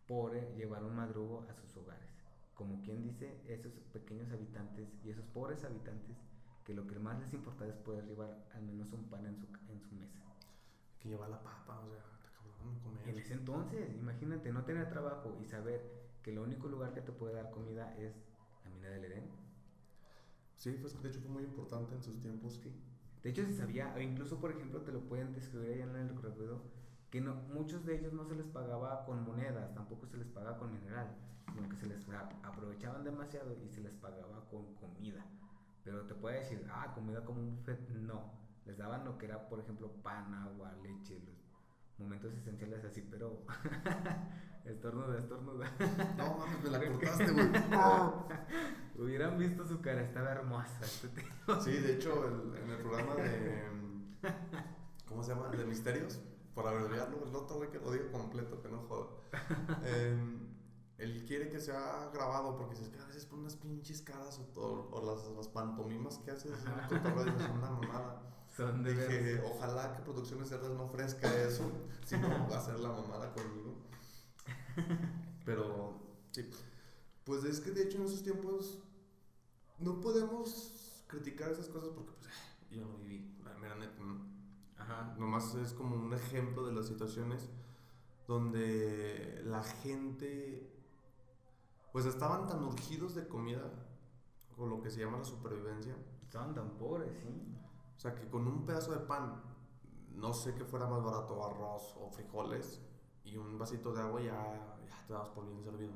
pobre 0.07 0.53
llevar 0.55 0.83
un 0.83 0.95
madrugo 0.95 1.45
a 1.49 1.53
sus 1.53 1.77
hogares 1.77 2.11
como 2.61 2.79
quien 2.83 3.01
dice, 3.01 3.41
esos 3.47 3.71
pequeños 3.91 4.31
habitantes 4.31 4.87
y 5.03 5.09
esos 5.09 5.25
pobres 5.33 5.63
habitantes 5.63 6.15
que 6.63 6.75
lo 6.75 6.85
que 6.85 6.99
más 6.99 7.19
les 7.19 7.33
importa 7.33 7.65
es 7.65 7.73
poder 7.77 8.05
llevar 8.05 8.37
al 8.53 8.61
menos 8.61 8.93
un 8.93 9.03
pan 9.09 9.25
en 9.25 9.35
su, 9.35 9.47
en 9.67 9.81
su 9.81 9.95
mesa. 9.95 10.19
Que 10.99 11.09
lleva 11.09 11.27
la 11.27 11.41
papa, 11.41 11.79
o 11.79 11.89
sea, 11.89 11.97
está 11.97 12.29
cabrón 12.37 12.79
comer. 12.81 13.09
En 13.09 13.17
ese 13.17 13.33
entonces, 13.33 13.89
imagínate, 13.95 14.53
no 14.53 14.63
tener 14.63 14.87
trabajo 14.89 15.35
y 15.41 15.45
saber 15.45 15.81
que 16.23 16.31
el 16.31 16.39
único 16.39 16.67
lugar 16.67 16.93
que 16.93 17.01
te 17.01 17.11
puede 17.11 17.33
dar 17.33 17.51
comida 17.51 17.95
es 17.97 18.15
la 18.63 18.69
mina 18.71 18.89
del 18.89 19.05
Edén. 19.05 19.29
Sí, 20.55 20.77
pues 20.79 21.01
de 21.01 21.09
hecho 21.09 21.21
fue 21.21 21.31
muy 21.31 21.43
importante 21.43 21.95
en 21.95 22.03
sus 22.03 22.19
tiempos. 22.21 22.59
Sí. 22.61 22.71
De 23.23 23.29
hecho, 23.29 23.45
se 23.45 23.53
sabía, 23.53 23.93
o 23.95 23.99
incluso 23.99 24.39
por 24.39 24.51
ejemplo 24.51 24.81
te 24.81 24.91
lo 24.91 25.01
pueden 25.01 25.33
describir 25.33 25.73
allá 25.73 25.83
en 25.83 25.95
el 25.95 26.09
recorrido, 26.09 26.61
que 27.11 27.21
no, 27.21 27.35
muchos 27.53 27.85
de 27.85 27.99
ellos 27.99 28.13
no 28.13 28.25
se 28.25 28.35
les 28.35 28.47
pagaba 28.47 29.05
con 29.05 29.23
monedas, 29.23 29.73
tampoco 29.75 30.07
se 30.07 30.17
les 30.17 30.27
pagaba 30.27 30.57
con 30.57 30.71
mineral, 30.71 31.15
sino 31.53 31.69
que 31.69 31.75
se 31.75 31.85
les 31.85 32.07
aprovechaban 32.43 33.03
demasiado 33.03 33.55
y 33.63 33.69
se 33.69 33.81
les 33.81 33.93
pagaba 33.95 34.47
con 34.49 34.73
comida. 34.75 35.23
Pero 35.83 36.05
te 36.05 36.15
puede 36.15 36.39
decir, 36.39 36.65
ah, 36.71 36.91
comida 36.93 37.23
como 37.25 37.41
un 37.41 37.55
buffet, 37.57 37.89
no. 37.89 38.31
Les 38.65 38.77
daban 38.77 39.03
lo 39.03 39.17
que 39.17 39.25
era, 39.25 39.49
por 39.49 39.59
ejemplo, 39.59 39.91
pan, 40.03 40.33
agua, 40.33 40.73
leche, 40.83 41.19
los 41.19 41.35
momentos 41.99 42.33
esenciales 42.33 42.83
así, 42.85 43.01
pero 43.01 43.43
estornuda, 44.65 45.17
estornuda. 45.17 45.71
No 46.17 46.37
mames, 46.37 46.63
me 46.63 46.69
la 46.69 46.79
cortaste, 46.91 47.31
güey. 47.31 47.49
Hubieran 48.97 49.37
visto 49.37 49.65
su 49.65 49.81
cara, 49.81 50.01
estaba 50.01 50.31
hermosa. 50.31 50.79
este. 50.81 51.09
Sí, 51.61 51.71
de 51.79 51.93
hecho, 51.95 52.25
el- 52.27 52.55
en 52.57 52.69
el 52.69 52.77
programa 52.77 53.15
de. 53.15 53.63
¿Cómo 55.07 55.23
se 55.23 55.33
llama? 55.33 55.49
De 55.49 55.65
misterios. 55.65 56.19
Por 56.53 56.67
abreviarlo, 56.67 57.25
el 57.25 57.35
otro 57.35 57.57
güey 57.57 57.69
que 57.69 57.79
lo 57.79 57.91
diga 57.91 58.11
completo, 58.11 58.61
que 58.61 58.67
no 58.69 58.79
joda. 58.81 59.07
Em, 59.85 60.49
él 60.97 61.25
quiere 61.25 61.49
que 61.49 61.59
sea 61.59 62.09
grabado 62.13 62.57
porque 62.57 62.75
dices 62.75 62.89
que 62.89 62.99
a 62.99 63.05
veces 63.05 63.25
pone 63.25 63.41
unas 63.43 63.55
pinches 63.55 64.01
caras 64.01 64.37
o, 64.39 64.43
todo, 64.53 64.89
o 64.91 65.05
las, 65.15 65.27
las 65.35 65.47
pantomimas 65.47 66.17
que 66.19 66.31
haces 66.31 66.51
el 66.51 66.57
son 66.59 67.57
una 67.57 67.71
mamada. 67.71 68.21
Son 68.55 68.83
de 68.83 68.93
Dije, 68.93 69.41
ojalá 69.45 69.93
que 69.95 70.03
Producciones 70.03 70.49
Cerdas 70.49 70.71
no 70.71 70.83
ofrezca 70.83 71.33
eso, 71.41 71.63
si 72.05 72.17
no 72.17 72.27
va 72.51 72.57
a 72.57 72.61
ser 72.61 72.77
la 72.81 72.89
mamada 72.89 73.31
conmigo. 73.33 73.73
Pero, 75.45 75.93
sí. 76.31 76.49
Pues 77.23 77.43
es 77.43 77.59
que 77.59 77.71
de 77.71 77.83
hecho 77.83 77.97
en 77.97 78.05
esos 78.05 78.23
tiempos 78.23 78.79
no 79.79 80.01
podemos 80.01 81.03
criticar 81.07 81.51
esas 81.51 81.67
cosas 81.67 81.89
porque 81.89 82.13
pues 82.13 82.31
yo 82.71 82.85
no 82.85 82.97
viví, 82.97 83.35
la 83.43 83.53
mera 83.57 83.75
neta, 83.75 84.01
¿no? 84.01 84.25
Ajá. 84.77 85.15
Nomás 85.19 85.53
es 85.55 85.73
como 85.73 85.95
un 85.95 86.13
ejemplo 86.13 86.65
de 86.65 86.73
las 86.73 86.87
situaciones 86.87 87.49
donde 88.27 89.41
la 89.45 89.63
gente 89.63 90.71
pues 91.91 92.05
estaban 92.05 92.47
tan 92.47 92.63
urgidos 92.63 93.15
de 93.15 93.27
comida 93.27 93.69
o 94.57 94.65
lo 94.65 94.81
que 94.81 94.89
se 94.89 95.01
llama 95.01 95.17
la 95.17 95.25
supervivencia 95.25 95.95
Estaban 96.31 96.55
tan 96.55 96.77
pobres, 96.77 97.11
sí. 97.19 97.27
o 97.97 97.99
sea, 97.99 98.15
que 98.15 98.25
con 98.29 98.47
un 98.47 98.65
pedazo 98.65 98.93
de 98.93 98.99
pan, 98.99 99.43
no 100.15 100.33
sé 100.33 100.55
qué 100.55 100.63
fuera 100.63 100.87
más 100.87 101.03
barato, 101.03 101.45
arroz 101.45 101.93
o 101.99 102.09
frijoles, 102.09 102.81
y 103.23 103.37
un 103.37 103.57
vasito 103.57 103.93
de 103.93 104.01
agua, 104.01 104.21
ya, 104.21 104.33
ya 104.33 105.07
te 105.07 105.13
dabas 105.13 105.29
por 105.29 105.45
bien 105.47 105.63
servido. 105.63 105.91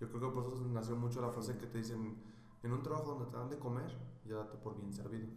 Yo 0.00 0.08
creo 0.10 0.20
que 0.30 0.34
por 0.34 0.46
eso 0.46 0.64
nació 0.68 0.96
mucho 0.96 1.20
la 1.20 1.30
frase 1.30 1.56
que 1.58 1.66
te 1.66 1.78
dicen, 1.78 2.16
en 2.62 2.72
un 2.72 2.82
trabajo 2.82 3.14
donde 3.14 3.30
te 3.30 3.36
dan 3.36 3.48
de 3.48 3.58
comer, 3.58 3.90
ya 4.24 4.36
date 4.36 4.56
por 4.58 4.76
bien 4.76 4.92
servido. 4.92 5.28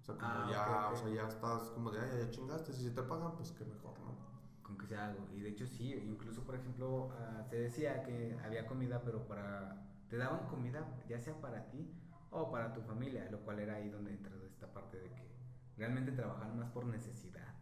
O 0.00 0.04
sea, 0.04 0.14
como 0.16 0.26
Ah, 0.32 0.48
ya, 0.50 0.62
ok, 0.62 0.86
ok. 0.86 0.92
o 0.92 0.96
sea, 1.04 1.14
ya 1.14 1.28
estás 1.28 1.62
como 1.70 1.90
de, 1.90 2.00
"Ay, 2.00 2.18
ya, 2.24 2.30
chingaste, 2.30 2.72
si 2.72 2.90
te 2.90 3.02
pagan, 3.02 3.36
pues 3.36 3.52
qué 3.52 3.64
mejor, 3.64 3.98
¿no? 4.00 4.14
Con 4.62 4.78
que 4.78 4.86
sea 4.86 5.06
algo. 5.08 5.26
Y 5.34 5.40
de 5.40 5.50
hecho 5.50 5.66
sí, 5.66 5.92
incluso 5.94 6.42
por 6.44 6.54
ejemplo, 6.54 7.10
ah, 7.12 7.42
se 7.48 7.56
decía 7.56 8.02
que 8.02 8.38
había 8.44 8.66
comida, 8.66 9.02
pero 9.04 9.26
para... 9.26 9.86
Te 10.08 10.16
daban 10.16 10.48
comida 10.48 10.84
ya 11.08 11.20
sea 11.20 11.40
para 11.40 11.70
ti 11.70 11.88
o 12.32 12.50
para 12.50 12.72
tu 12.72 12.80
familia, 12.82 13.28
lo 13.30 13.40
cual 13.44 13.60
era 13.60 13.74
ahí 13.76 13.88
donde 13.90 14.10
entra 14.12 14.34
esta 14.44 14.72
parte 14.72 14.98
de 14.98 15.08
que 15.14 15.30
realmente 15.76 16.10
trabajaban 16.12 16.58
más 16.58 16.68
por 16.70 16.84
necesidad 16.86 17.54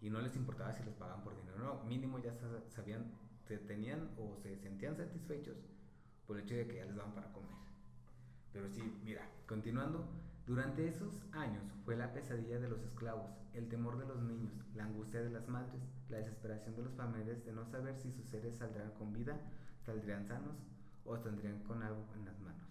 y 0.00 0.10
no 0.10 0.20
les 0.20 0.34
importaba 0.36 0.72
si 0.72 0.82
les 0.84 0.94
pagaban 0.94 1.22
por 1.22 1.36
dinero, 1.36 1.58
no, 1.58 1.84
mínimo 1.84 2.18
ya 2.18 2.32
sa- 2.34 2.62
sabían, 2.68 3.04
se 3.46 3.58
tenían 3.58 4.08
o 4.18 4.36
se 4.36 4.56
sentían 4.56 4.96
satisfechos 4.96 5.56
por 6.26 6.36
el 6.38 6.44
hecho 6.44 6.54
de 6.54 6.66
que 6.66 6.76
ya 6.76 6.84
les 6.86 6.96
daban 6.96 7.12
para 7.14 7.32
comer. 7.32 7.50
Pero 8.52 8.68
sí, 8.68 8.82
mira, 9.04 9.22
continuando, 9.46 10.08
durante 10.46 10.88
esos 10.88 11.20
años 11.32 11.62
fue 11.84 11.96
la 11.96 12.12
pesadilla 12.12 12.58
de 12.58 12.68
los 12.68 12.80
esclavos, 12.82 13.30
el 13.54 13.68
temor 13.68 13.98
de 13.98 14.06
los 14.06 14.20
niños, 14.22 14.52
la 14.74 14.84
angustia 14.84 15.20
de 15.20 15.30
las 15.30 15.48
madres, 15.48 15.80
la 16.08 16.18
desesperación 16.18 16.74
de 16.76 16.82
los 16.82 16.94
familiares 16.94 17.44
de 17.44 17.52
no 17.52 17.64
saber 17.66 17.96
si 17.96 18.10
sus 18.10 18.26
seres 18.26 18.56
saldrán 18.56 18.90
con 18.92 19.12
vida, 19.12 19.38
saldrían 19.84 20.24
sanos 20.26 20.54
o 21.04 21.16
saldrían 21.16 21.62
con 21.64 21.82
algo 21.82 22.04
en 22.16 22.24
las 22.24 22.38
manos. 22.40 22.68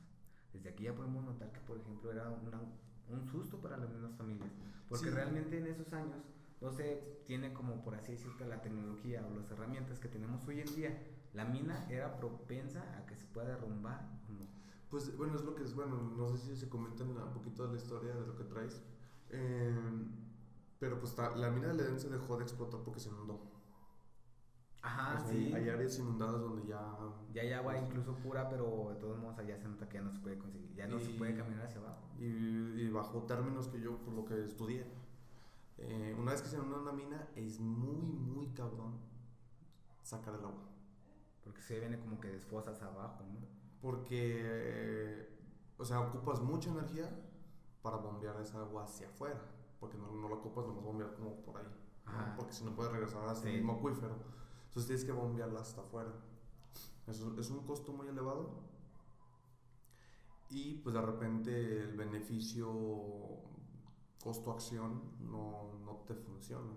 Desde 0.54 0.70
aquí 0.70 0.84
ya 0.86 0.94
podemos 0.96 1.24
notar 1.24 1.52
que, 1.52 1.60
por 1.62 1.78
ejemplo, 1.78 2.12
era 2.12 2.30
una- 2.30 2.62
un 3.10 3.26
susto 3.26 3.60
para 3.62 3.78
las 3.78 3.90
mismas 3.90 4.14
familias, 4.16 4.52
porque 4.90 5.06
Sí. 5.10 5.12
realmente 5.12 5.58
en 5.58 5.68
esos 5.68 5.92
años 5.94 6.18
no 6.62 6.72
se 6.72 7.22
tiene 7.26 7.54
como, 7.54 7.82
por 7.82 7.96
así 7.96 8.14
decirlo, 8.14 8.46
la 8.48 8.62
tecnología 8.62 9.26
o 9.26 9.36
las 9.36 9.50
herramientas 9.52 10.00
que 10.00 10.08
tenemos 10.08 10.46
hoy 10.48 10.60
en 10.62 10.76
día. 10.76 11.04
La 11.34 11.46
mina 11.46 11.86
era 11.90 12.18
propensa 12.18 12.82
a 12.98 13.06
que 13.06 13.16
se 13.16 13.26
pueda 13.28 13.50
derrumbar 13.50 14.10
o 14.28 14.34
no. 14.34 14.48
Pues 14.90 15.16
bueno, 15.16 15.36
es 15.36 15.44
lo 15.44 15.56
que 15.56 15.64
es, 15.64 15.76
bueno, 15.76 16.02
no 16.18 16.28
sé 16.30 16.38
si 16.38 16.56
se 16.56 16.70
comentan 16.70 17.10
un 17.10 17.34
poquito 17.34 17.68
de 17.68 17.74
la 17.74 17.78
historia 17.78 18.16
de 18.16 18.26
lo 18.26 18.36
que 18.36 18.44
traes. 18.46 18.82
Eh, 19.30 19.76
pero 20.80 21.00
pues 21.00 21.16
la 21.18 21.52
mina 21.52 21.68
del 21.68 21.82
Edén 21.82 22.00
se 22.00 22.10
dejó 22.10 22.38
de 22.38 22.44
explotar 22.44 22.82
porque 22.82 23.00
se 23.00 23.10
inundó. 23.10 23.40
Ajá, 24.82 25.20
sí. 25.20 25.52
Hay 25.54 25.70
áreas 25.70 26.00
inundadas 26.00 26.42
donde 26.42 26.66
ya... 26.66 26.98
Ya 27.34 27.42
hay 27.42 27.52
agua 27.52 27.78
incluso 27.78 28.16
pura, 28.16 28.50
pero 28.50 28.90
de 28.90 28.96
todos 28.96 29.20
modos 29.20 29.38
allá 29.38 29.58
se 29.58 29.68
nota 29.68 29.88
que 29.88 29.96
ya 29.96 30.02
no 30.02 30.12
se 30.12 30.20
puede 30.20 30.38
conseguir, 30.38 30.74
ya 30.74 30.88
no 30.88 31.00
se 31.00 31.10
puede 31.12 31.36
caminar 31.36 31.66
hacia 31.66 31.80
abajo. 31.80 32.10
Y, 32.18 32.26
y 32.26 32.90
bajo 32.90 33.24
términos 33.24 33.68
que 33.68 33.80
yo, 33.80 33.98
por 33.98 34.14
lo 34.14 34.26
que 34.26 34.44
estudié, 34.44 34.86
eh, 35.82 36.16
una 36.18 36.32
vez 36.32 36.42
que 36.42 36.50
se 36.50 36.58
inunda 36.58 36.78
una 36.80 36.92
mina, 36.92 37.30
es 37.36 37.60
muy, 37.60 38.02
muy 38.02 38.48
cabrón 38.54 39.00
sacar 40.04 40.34
el 40.36 40.42
agua. 40.46 40.64
Porque 41.44 41.62
se 41.62 41.80
viene 41.80 42.00
como 42.00 42.20
que 42.20 42.28
desfosas 42.30 42.82
abajo, 42.82 43.24
¿no? 43.24 43.40
Porque, 43.82 44.42
eh, 44.44 45.30
o 45.78 45.86
sea, 45.86 46.02
ocupas 46.02 46.42
mucha 46.42 46.70
energía 46.70 47.10
para 47.82 47.98
bombear 47.98 48.40
esa 48.42 48.60
agua 48.60 48.84
hacia 48.84 49.08
afuera. 49.08 49.40
Porque 49.80 49.98
no, 49.98 50.12
no 50.12 50.28
la 50.28 50.36
ocupas 50.36 50.66
nomás 50.66 50.84
bombear 50.84 51.14
como 51.16 51.36
por 51.42 51.58
ahí. 51.58 51.68
Porque 52.36 52.52
si 52.54 52.66
no 52.66 52.76
puedes 52.76 52.92
regresar 52.92 53.24
hacia 53.28 53.44
Sí. 53.44 53.50
el 53.50 53.56
mismo 53.58 53.74
acuífero. 53.74 54.16
Entonces 54.68 54.86
tienes 54.88 55.06
que 55.06 55.12
bombearla 55.12 55.62
hasta 55.62 55.82
afuera. 55.82 56.12
Es 57.08 57.50
un 57.50 57.66
costo 57.66 57.94
muy 57.94 58.08
elevado. 58.08 58.50
Y 60.50 60.76
pues 60.84 60.94
de 60.96 61.02
repente 61.02 61.84
el 61.84 61.96
beneficio 61.96 62.68
costo-acción 64.24 65.02
no, 65.20 65.74
no 65.86 66.04
te 66.08 66.14
funciona. 66.14 66.72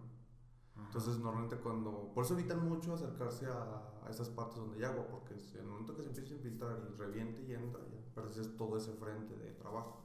Ajá. 0.74 0.86
Entonces 0.86 1.18
normalmente 1.18 1.56
cuando... 1.56 2.12
Por 2.14 2.24
eso 2.24 2.34
evitan 2.34 2.68
mucho 2.68 2.94
acercarse 2.94 3.46
a, 3.46 4.00
a 4.04 4.10
esas 4.10 4.28
partes 4.30 4.56
donde 4.56 4.76
hay 4.78 4.84
agua, 4.84 5.06
porque 5.08 5.34
en 5.34 5.60
el 5.60 5.66
momento 5.66 5.94
que 5.94 6.02
se 6.02 6.08
empieza 6.08 6.32
a 6.32 6.36
infiltrar 6.36 6.90
y 6.90 6.96
reviente 6.96 7.42
y 7.42 7.54
entra, 7.54 7.80
ya 7.88 8.14
perdes 8.14 8.56
todo 8.56 8.76
ese 8.76 8.92
frente 8.92 9.36
de 9.36 9.52
trabajo. 9.52 10.02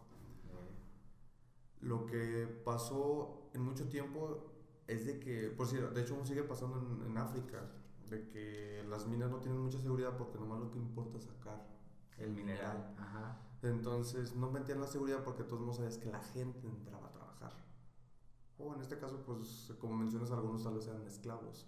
Eh, 0.50 1.82
Lo 1.82 2.06
que 2.06 2.48
pasó 2.66 3.50
en 3.54 3.62
mucho 3.62 3.88
tiempo 3.88 4.52
es 4.88 5.06
de 5.06 5.20
que, 5.20 5.50
por 5.50 5.68
si, 5.68 5.78
de 5.78 6.02
hecho 6.02 6.24
sigue 6.26 6.44
pasando 6.44 6.78
en, 6.80 7.12
en 7.12 7.18
África, 7.18 7.72
de 8.10 8.28
que 8.30 8.86
las 8.88 9.06
minas 9.08 9.30
no 9.30 9.38
tienen 9.38 9.60
mucha 9.60 9.80
seguridad 9.80 10.16
porque 10.18 10.38
nomás 10.40 10.60
lo 10.60 10.72
que 10.72 10.78
importa 10.78 11.18
es 11.18 11.26
sacar 11.26 11.68
el 12.18 12.32
mineral. 12.32 12.96
Ajá. 12.98 13.42
Entonces 13.64 14.36
no 14.36 14.50
metían 14.50 14.80
la 14.80 14.88
seguridad 14.88 15.24
porque 15.24 15.44
todos 15.44 15.62
no 15.62 15.74
sabías 15.74 15.98
que 15.98 16.10
la 16.10 16.22
gente 16.22 16.66
entraba. 16.68 17.12
O 18.60 18.74
en 18.74 18.82
este 18.82 18.98
caso, 18.98 19.24
pues 19.26 19.72
como 19.80 19.96
mencionas, 19.98 20.32
algunos 20.32 20.64
tal 20.64 20.76
vez 20.76 20.88
eran 20.88 21.06
esclavos. 21.06 21.68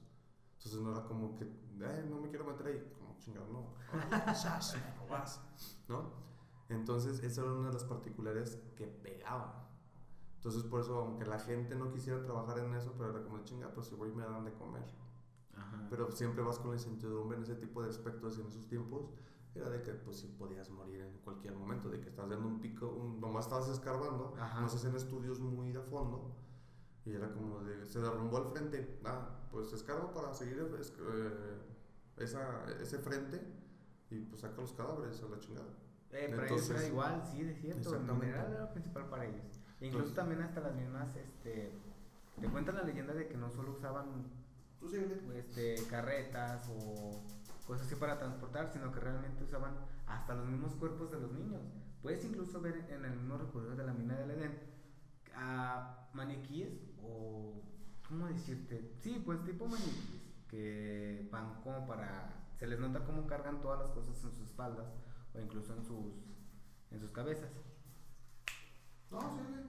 Entonces 0.58 0.82
no 0.82 0.92
era 0.92 1.06
como 1.06 1.36
que, 1.38 1.46
"Eh, 1.46 2.06
no 2.10 2.20
me 2.20 2.30
quiero 2.30 2.46
meter 2.46 2.68
ahí. 2.68 2.94
Como 2.98 3.18
chingado, 3.20 3.48
no. 3.52 3.74
Sas, 4.36 4.76
me 4.76 4.96
lo 5.06 5.10
vas", 5.12 5.42
¿No? 5.88 6.12
Entonces 6.70 7.24
esa 7.24 7.42
era 7.42 7.52
una 7.54 7.68
de 7.68 7.74
las 7.74 7.84
particulares 7.84 8.60
que 8.76 8.88
pegaba. 8.88 9.68
Entonces 10.36 10.64
por 10.64 10.82
eso, 10.82 10.98
aunque 11.00 11.26
la 11.26 11.40
gente 11.40 11.76
no 11.76 11.92
quisiera 11.92 12.22
trabajar 12.22 12.60
en 12.60 12.74
eso, 12.74 12.94
pero 12.98 13.10
era 13.12 13.24
como, 13.24 13.44
chinga, 13.44 13.72
pues 13.74 13.88
si 13.88 13.96
voy 13.96 14.12
me 14.12 14.24
dan 14.24 14.46
de 14.46 14.54
comer. 14.54 14.86
Ajá. 15.56 15.88
Pero 15.90 16.12
siempre 16.12 16.44
vas 16.44 16.60
con 16.60 16.70
la 16.70 16.76
incertidumbre 16.78 17.38
en 17.38 17.44
ese 17.44 17.56
tipo 17.56 17.82
de 17.82 17.90
aspectos 17.90 18.38
y 18.38 18.42
en 18.42 18.48
esos 18.48 18.68
tiempos 18.68 19.10
era 19.56 19.70
de 19.70 19.82
que 19.82 19.92
pues 19.94 20.20
sí 20.20 20.28
podías 20.38 20.70
morir 20.70 21.02
en 21.02 21.18
cualquier 21.20 21.56
momento, 21.56 21.90
de 21.90 22.00
que 22.00 22.10
estás 22.10 22.30
dando 22.30 22.48
un 22.48 22.60
pico, 22.62 22.88
un, 22.88 23.20
nomás 23.20 23.46
estabas 23.46 23.68
escarbando, 23.70 24.34
Ajá. 24.40 24.62
no 24.62 24.70
se 24.70 24.78
hacían 24.78 24.96
estudios 24.96 25.40
muy 25.40 25.76
a 25.76 25.82
fondo 25.82 26.36
y 27.10 27.16
era 27.16 27.32
como 27.34 27.60
de, 27.64 27.88
se 27.88 28.00
derrumbó 28.00 28.38
el 28.40 28.52
frente, 28.52 29.00
ah, 29.06 29.30
pues 29.52 29.74
escarba 29.74 30.14
para 30.14 30.34
seguir 30.34 30.60
es- 30.80 30.94
eh, 31.00 31.58
esa, 32.18 32.66
ese 32.82 33.00
frente 33.00 33.42
y 34.12 34.20
pues 34.22 34.42
saca 34.42 34.62
los 34.62 34.74
cadáveres 34.74 35.22
a 35.24 35.28
la 35.30 35.40
chingada. 35.40 35.68
Eh, 36.12 36.28
para 36.36 36.48
ellos 36.48 36.70
era 36.70 36.80
Entonces- 36.80 36.88
igual, 36.90 37.24
sí, 37.32 37.44
de 37.44 37.56
cierto. 37.56 37.96
El 37.96 38.02
mineral 38.04 38.52
era 38.52 38.62
lo 38.62 38.72
principal 38.72 39.06
para 39.10 39.26
ellos. 39.26 39.60
E 39.80 39.88
incluso 39.88 40.10
Entonces- 40.10 40.16
también 40.16 40.42
hasta 40.42 40.62
las 40.62 40.76
mismas, 40.76 41.16
este, 41.16 41.72
te 42.40 42.48
cuentan 42.50 42.76
la 42.76 42.84
leyenda 42.84 43.14
de 43.14 43.28
que 43.28 43.38
no 43.38 43.50
solo 43.50 43.72
usaban 43.72 44.26
síguele. 44.82 45.40
este, 45.40 45.76
carretas 45.90 46.68
o 46.70 47.22
cosas 47.66 47.86
así 47.88 47.96
para 47.96 48.18
transportar, 48.18 48.68
sino 48.72 48.92
que 48.92 49.00
realmente 49.00 49.44
usaban 49.44 49.76
hasta 50.08 50.36
los 50.36 50.46
mismos 50.48 50.76
cuerpos 50.76 51.12
de 51.12 51.20
los 51.20 51.32
niños. 51.32 51.62
Puedes 52.02 52.24
incluso 52.26 52.60
ver 52.62 52.86
en 52.90 53.06
el 53.06 53.12
mismo 53.12 53.38
recorrido 53.38 53.76
de 53.76 53.84
la 53.84 53.94
mina 53.94 54.16
del 54.18 54.32
Edén 54.32 54.60
a 55.36 56.10
maniquíes 56.14 56.74
o, 57.02 57.62
¿cómo 58.08 58.28
decirte? 58.28 58.94
Sí, 59.00 59.22
pues 59.26 59.44
tipo 59.44 59.68
maniquíes 59.68 60.30
que 60.48 61.28
van 61.32 61.62
como 61.62 61.86
para, 61.86 62.52
se 62.58 62.68
les 62.68 62.80
nota 62.80 63.06
cómo 63.06 63.28
cargan 63.28 63.62
todas 63.62 63.80
las 63.80 63.90
cosas 63.92 64.16
en 64.24 64.32
sus 64.32 64.40
espaldas 64.40 64.88
o 65.34 65.40
incluso 65.40 65.76
en 65.76 65.84
sus, 65.84 66.14
en 66.92 67.00
sus 67.00 67.12
cabezas. 67.12 67.52
No, 69.12 69.20
síguele. 69.20 69.64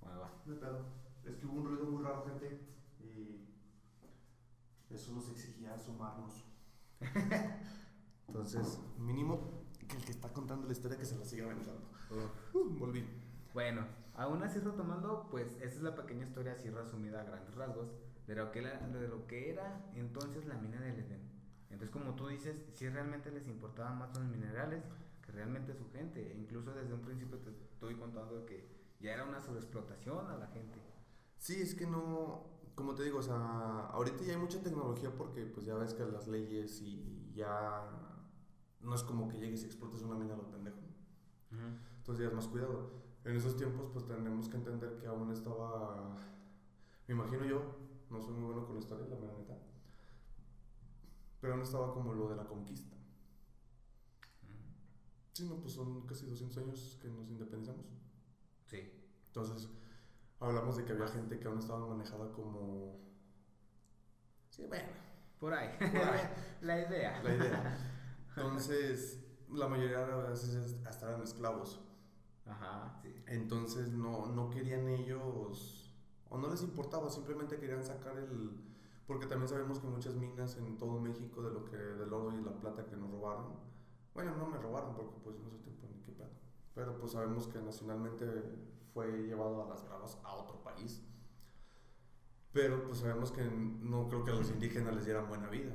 Bueno, 0.00 0.20
va. 0.20 0.42
No 0.44 0.52
hay 0.52 0.58
pedo. 0.58 0.84
Es 1.24 1.36
que 1.36 1.46
hubo 1.46 1.60
un 1.60 1.66
ruido 1.66 1.86
muy 1.86 2.02
raro, 2.02 2.24
gente. 2.26 2.60
Y 3.00 3.48
eso 4.90 5.12
nos 5.12 5.28
exigía 5.30 5.78
sumarnos. 5.78 6.44
Entonces, 8.28 8.78
mínimo 8.98 9.64
que 9.88 9.96
el 9.96 10.04
que 10.04 10.12
está 10.12 10.32
contando 10.32 10.66
la 10.66 10.72
historia 10.72 10.98
que 10.98 11.04
se 11.04 11.18
la 11.18 11.24
siga 11.24 11.44
aventando. 11.44 11.82
Uh, 12.52 12.78
volví. 12.78 13.04
Bueno, 13.52 13.86
aún 14.14 14.42
así 14.42 14.58
retomando, 14.60 15.28
pues 15.30 15.52
esa 15.56 15.66
es 15.66 15.82
la 15.82 15.94
pequeña 15.94 16.24
historia 16.24 16.52
así 16.52 16.70
resumida 16.70 17.20
a 17.20 17.24
grandes 17.24 17.54
rasgos 17.54 17.88
de 18.26 18.34
lo 18.34 18.50
que, 18.52 18.62
la- 18.62 18.78
de 18.80 19.08
lo 19.08 19.26
que 19.26 19.50
era 19.50 19.84
entonces 19.94 20.46
la 20.46 20.54
mina 20.56 20.80
del 20.80 20.98
Edén. 21.00 21.22
Entonces, 21.70 21.90
como 21.90 22.14
tú 22.14 22.28
dices, 22.28 22.56
si 22.72 22.88
realmente 22.88 23.30
les 23.30 23.46
importaban 23.48 23.98
más 23.98 24.16
los 24.16 24.24
minerales 24.26 24.84
que 25.22 25.32
realmente 25.32 25.74
su 25.74 25.90
gente. 25.90 26.32
E 26.32 26.36
incluso 26.38 26.72
desde 26.72 26.94
un 26.94 27.00
principio 27.00 27.38
te 27.38 27.50
estoy 27.50 27.96
contando 27.96 28.44
que 28.46 28.68
ya 29.00 29.12
era 29.14 29.24
una 29.24 29.40
sobreexplotación 29.40 30.28
a 30.30 30.36
la 30.36 30.46
gente. 30.48 30.78
Sí, 31.38 31.60
es 31.60 31.74
que 31.74 31.86
no, 31.86 32.46
como 32.74 32.94
te 32.94 33.02
digo, 33.02 33.18
o 33.18 33.22
sea, 33.22 33.86
ahorita 33.86 34.22
ya 34.24 34.34
hay 34.34 34.38
mucha 34.38 34.62
tecnología 34.62 35.10
porque 35.16 35.46
pues 35.46 35.66
ya 35.66 35.74
ves 35.74 35.94
que 35.94 36.04
las 36.04 36.28
leyes 36.28 36.80
y 36.80 37.32
ya 37.34 37.90
no 38.80 38.94
es 38.94 39.02
como 39.02 39.28
que 39.28 39.38
llegues 39.38 39.62
y 39.62 39.66
explotes 39.66 40.02
una 40.02 40.14
mina 40.16 40.34
a 40.34 40.36
lo 40.36 40.50
pendejo. 40.50 40.78
Entonces 41.98 42.22
ya 42.22 42.28
es 42.28 42.34
más 42.34 42.46
cuidado. 42.48 43.03
En 43.24 43.36
esos 43.36 43.56
tiempos 43.56 43.88
pues 43.92 44.06
tenemos 44.06 44.48
que 44.48 44.56
entender 44.56 44.98
que 44.98 45.06
aún 45.06 45.30
estaba, 45.30 46.16
me 47.08 47.14
imagino 47.14 47.44
yo, 47.44 47.62
no 48.10 48.20
soy 48.20 48.34
muy 48.34 48.44
bueno 48.44 48.66
con 48.66 48.74
la 48.74 48.80
historia, 48.80 49.06
la 49.08 49.32
neta, 49.32 49.56
pero 51.40 51.54
aún 51.54 51.62
estaba 51.62 51.92
como 51.92 52.12
lo 52.14 52.28
de 52.28 52.36
la 52.36 52.44
conquista. 52.44 52.96
Sí, 55.32 55.48
no, 55.48 55.56
pues 55.56 55.72
son 55.74 56.06
casi 56.06 56.26
200 56.26 56.58
años 56.58 56.98
que 57.02 57.08
nos 57.08 57.28
independizamos. 57.28 57.86
Sí. 58.66 58.88
Entonces, 59.26 59.68
hablamos 60.38 60.76
de 60.76 60.84
que 60.84 60.92
había 60.92 61.08
gente 61.08 61.40
que 61.40 61.48
aún 61.48 61.58
estaba 61.58 61.86
manejada 61.88 62.30
como... 62.30 63.00
Sí, 64.50 64.64
bueno, 64.66 64.88
Por 65.40 65.52
ahí. 65.52 65.76
Por 65.78 66.02
ahí. 66.02 66.20
la 66.60 66.78
idea. 66.78 67.20
la 67.22 67.34
idea. 67.34 67.78
Entonces, 68.36 69.26
la 69.50 69.66
mayoría 69.66 70.06
de 70.06 70.30
veces 70.30 70.76
hasta 70.86 71.08
eran 71.08 71.22
esclavos. 71.22 71.83
Ajá, 72.46 72.98
sí. 73.02 73.14
Entonces, 73.26 73.92
no, 73.92 74.26
no 74.26 74.50
querían 74.50 74.88
ellos, 74.88 75.94
o 76.28 76.38
no 76.38 76.48
les 76.48 76.62
importaba, 76.62 77.08
simplemente 77.10 77.58
querían 77.58 77.82
sacar 77.82 78.18
el... 78.18 78.60
Porque 79.06 79.26
también 79.26 79.48
sabemos 79.48 79.80
que 79.80 79.86
muchas 79.86 80.14
minas 80.14 80.56
en 80.56 80.78
todo 80.78 81.00
México, 81.00 81.42
de 81.42 81.52
lo 81.52 81.64
que 81.64 81.76
del 81.76 82.12
oro 82.12 82.32
y 82.32 82.42
la 82.42 82.58
plata 82.58 82.86
que 82.86 82.96
nos 82.96 83.10
robaron, 83.10 83.52
bueno, 84.14 84.34
no 84.36 84.46
me 84.46 84.58
robaron 84.58 84.94
porque 84.94 85.18
pues 85.22 85.36
en 85.36 85.46
ese 85.46 85.58
tiempo 85.58 85.86
ni 85.90 86.00
qué 86.02 86.12
pedo. 86.12 86.30
Pero 86.74 86.98
pues 86.98 87.12
sabemos 87.12 87.48
que 87.48 87.60
nacionalmente 87.60 88.24
fue 88.94 89.06
llevado 89.26 89.62
a 89.62 89.68
las 89.68 89.84
bravas 89.86 90.18
a 90.24 90.34
otro 90.34 90.62
país. 90.62 91.02
Pero 92.52 92.84
pues 92.84 92.98
sabemos 92.98 93.32
que 93.32 93.44
no 93.44 94.08
creo 94.08 94.24
que 94.24 94.30
a 94.30 94.34
los 94.34 94.50
indígenas 94.50 94.94
les 94.94 95.04
dieran 95.04 95.28
buena 95.28 95.48
vida. 95.48 95.74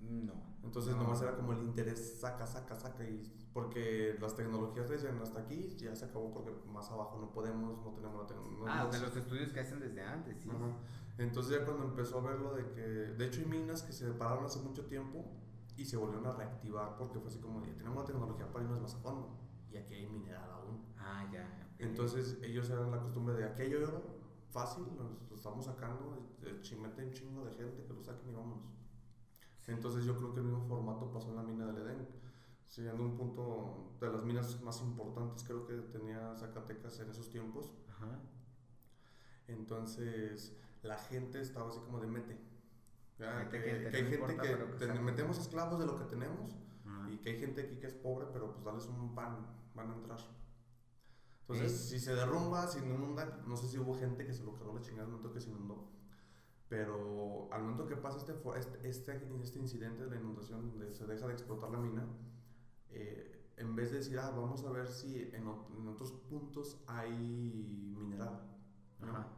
No. 0.00 0.34
Entonces 0.68 0.94
No. 0.96 1.02
nomás 1.04 1.22
era 1.22 1.34
como 1.34 1.52
el 1.54 1.62
interés 1.62 2.20
saca, 2.20 2.46
saca, 2.46 2.76
saca 2.78 3.02
y 3.02 3.22
porque 3.54 4.16
las 4.20 4.36
tecnologías 4.36 4.90
decían 4.90 5.18
hasta 5.22 5.40
aquí 5.40 5.74
ya 5.78 5.96
se 5.96 6.04
acabó 6.04 6.30
porque 6.30 6.52
más 6.70 6.90
abajo 6.90 7.18
no 7.18 7.32
podemos, 7.32 7.82
no 7.82 7.92
tenemos 7.92 8.20
la 8.20 8.26
tecnología. 8.26 8.82
Ah, 8.82 8.86
de 8.86 9.00
los 9.00 9.16
estudios 9.16 9.50
que 9.50 9.60
hacen 9.60 9.80
desde 9.80 10.02
antes, 10.02 10.36
sí. 10.42 10.50
Ajá. 10.50 10.76
Entonces 11.16 11.58
ya 11.58 11.64
cuando 11.64 11.84
empezó 11.84 12.18
a 12.18 12.22
ver 12.30 12.38
lo 12.38 12.52
de 12.54 12.70
que, 12.72 12.82
de 12.82 13.26
hecho 13.26 13.40
hay 13.40 13.46
minas 13.46 13.82
que 13.82 13.92
se 13.94 14.10
pararon 14.12 14.44
hace 14.44 14.60
mucho 14.60 14.84
tiempo 14.84 15.24
y 15.74 15.86
se 15.86 15.96
volvieron 15.96 16.26
a 16.26 16.32
reactivar 16.32 16.96
porque 16.98 17.18
fue 17.18 17.28
así 17.28 17.38
como, 17.40 17.64
ya 17.64 17.74
tenemos 17.74 17.98
la 18.02 18.04
tecnología 18.04 18.52
para 18.52 18.64
irnos 18.66 18.82
más 18.82 18.94
a 18.94 18.98
fondo 18.98 19.38
y 19.72 19.78
aquí 19.78 19.94
hay 19.94 20.06
mineral 20.06 20.50
aún. 20.52 20.84
Ah, 20.98 21.26
ya. 21.32 21.44
ok. 21.74 21.80
Entonces 21.80 22.36
ellos 22.42 22.68
eran 22.68 22.90
la 22.90 23.00
costumbre 23.00 23.34
de 23.36 23.44
hay 23.44 23.74
oro, 23.74 24.18
fácil, 24.50 24.84
nos 24.98 25.30
lo 25.30 25.34
estamos 25.34 25.64
sacando, 25.64 26.18
eh, 26.42 26.58
chi- 26.60 26.76
mete 26.76 27.02
un 27.06 27.12
chingo 27.12 27.44
de 27.46 27.52
gente 27.52 27.82
que 27.84 27.92
lo 27.94 28.02
saquen 28.04 28.28
y 28.30 28.34
vámonos. 28.34 28.77
Entonces 29.68 30.04
yo 30.04 30.16
creo 30.16 30.34
que 30.34 30.40
el 30.40 30.46
mismo 30.46 30.66
formato 30.66 31.10
pasó 31.12 31.28
en 31.30 31.36
la 31.36 31.42
mina 31.42 31.66
del 31.66 31.78
Edén. 31.86 32.08
Siendo 32.66 33.02
un 33.02 33.16
punto 33.16 33.94
de 34.00 34.10
las 34.10 34.22
minas 34.24 34.60
más 34.62 34.80
importantes 34.82 35.42
creo 35.44 35.66
que 35.66 35.74
tenía 35.74 36.34
Zacatecas 36.36 36.98
en 37.00 37.10
esos 37.10 37.30
tiempos. 37.30 37.72
Ajá. 37.88 38.18
Entonces 39.46 40.56
la 40.82 40.98
gente 40.98 41.40
estaba 41.40 41.68
así 41.68 41.80
como 41.80 42.00
de 42.00 42.06
mete. 42.06 42.38
Ya, 43.18 43.48
que, 43.48 43.58
gente, 43.60 43.90
que 43.90 43.96
hay 43.96 44.02
no 44.02 44.08
gente 44.10 44.14
importa, 44.14 44.42
que, 44.42 44.48
que 44.48 44.64
te- 44.78 44.86
saquen. 44.86 45.04
metemos 45.04 45.38
esclavos 45.38 45.78
de 45.80 45.86
lo 45.86 45.96
que 45.98 46.04
tenemos 46.04 46.56
Ajá. 46.86 47.10
y 47.10 47.18
que 47.18 47.30
hay 47.30 47.38
gente 47.40 47.62
aquí 47.62 47.76
que 47.80 47.88
es 47.88 47.94
pobre, 47.94 48.26
pero 48.32 48.52
pues 48.52 48.64
darles 48.64 48.86
un 48.86 49.14
pan, 49.14 49.44
van 49.74 49.90
a 49.90 49.94
entrar. 49.94 50.18
Entonces, 51.40 51.72
Sí. 51.72 51.98
si 51.98 52.04
se 52.04 52.14
derrumba, 52.14 52.66
si 52.68 52.78
inunda, 52.78 53.42
no 53.46 53.56
sé 53.56 53.66
si 53.68 53.78
hubo 53.78 53.98
gente 53.98 54.24
que 54.26 54.32
se 54.34 54.44
lo 54.44 54.54
cargó 54.54 54.74
la 54.74 54.82
chingada 54.82 55.04
al 55.04 55.08
momento 55.12 55.32
que 55.32 55.40
se 55.40 55.48
inundó. 55.50 55.88
Pero 56.68 57.48
al 57.50 57.62
momento 57.62 57.86
que 57.86 57.96
pasa 57.96 58.18
este, 58.18 58.34
este, 58.58 58.88
este, 58.88 59.28
este 59.42 59.58
incidente 59.58 60.04
de 60.04 60.10
la 60.10 60.16
inundación, 60.16 60.68
donde 60.70 60.92
se 60.94 61.06
deja 61.06 61.26
de 61.26 61.32
explotar 61.32 61.70
la 61.70 61.78
mina, 61.78 62.06
eh, 62.90 63.52
en 63.56 63.74
vez 63.74 63.90
de 63.90 63.98
decir, 63.98 64.18
ah, 64.18 64.30
vamos 64.30 64.62
a 64.64 64.70
ver 64.70 64.86
si 64.86 65.22
en, 65.32 65.44
en 65.78 65.88
otros 65.88 66.12
puntos 66.28 66.82
hay 66.86 67.94
mineral. 67.96 68.40
¿no? 69.00 69.08
Ajá. 69.08 69.28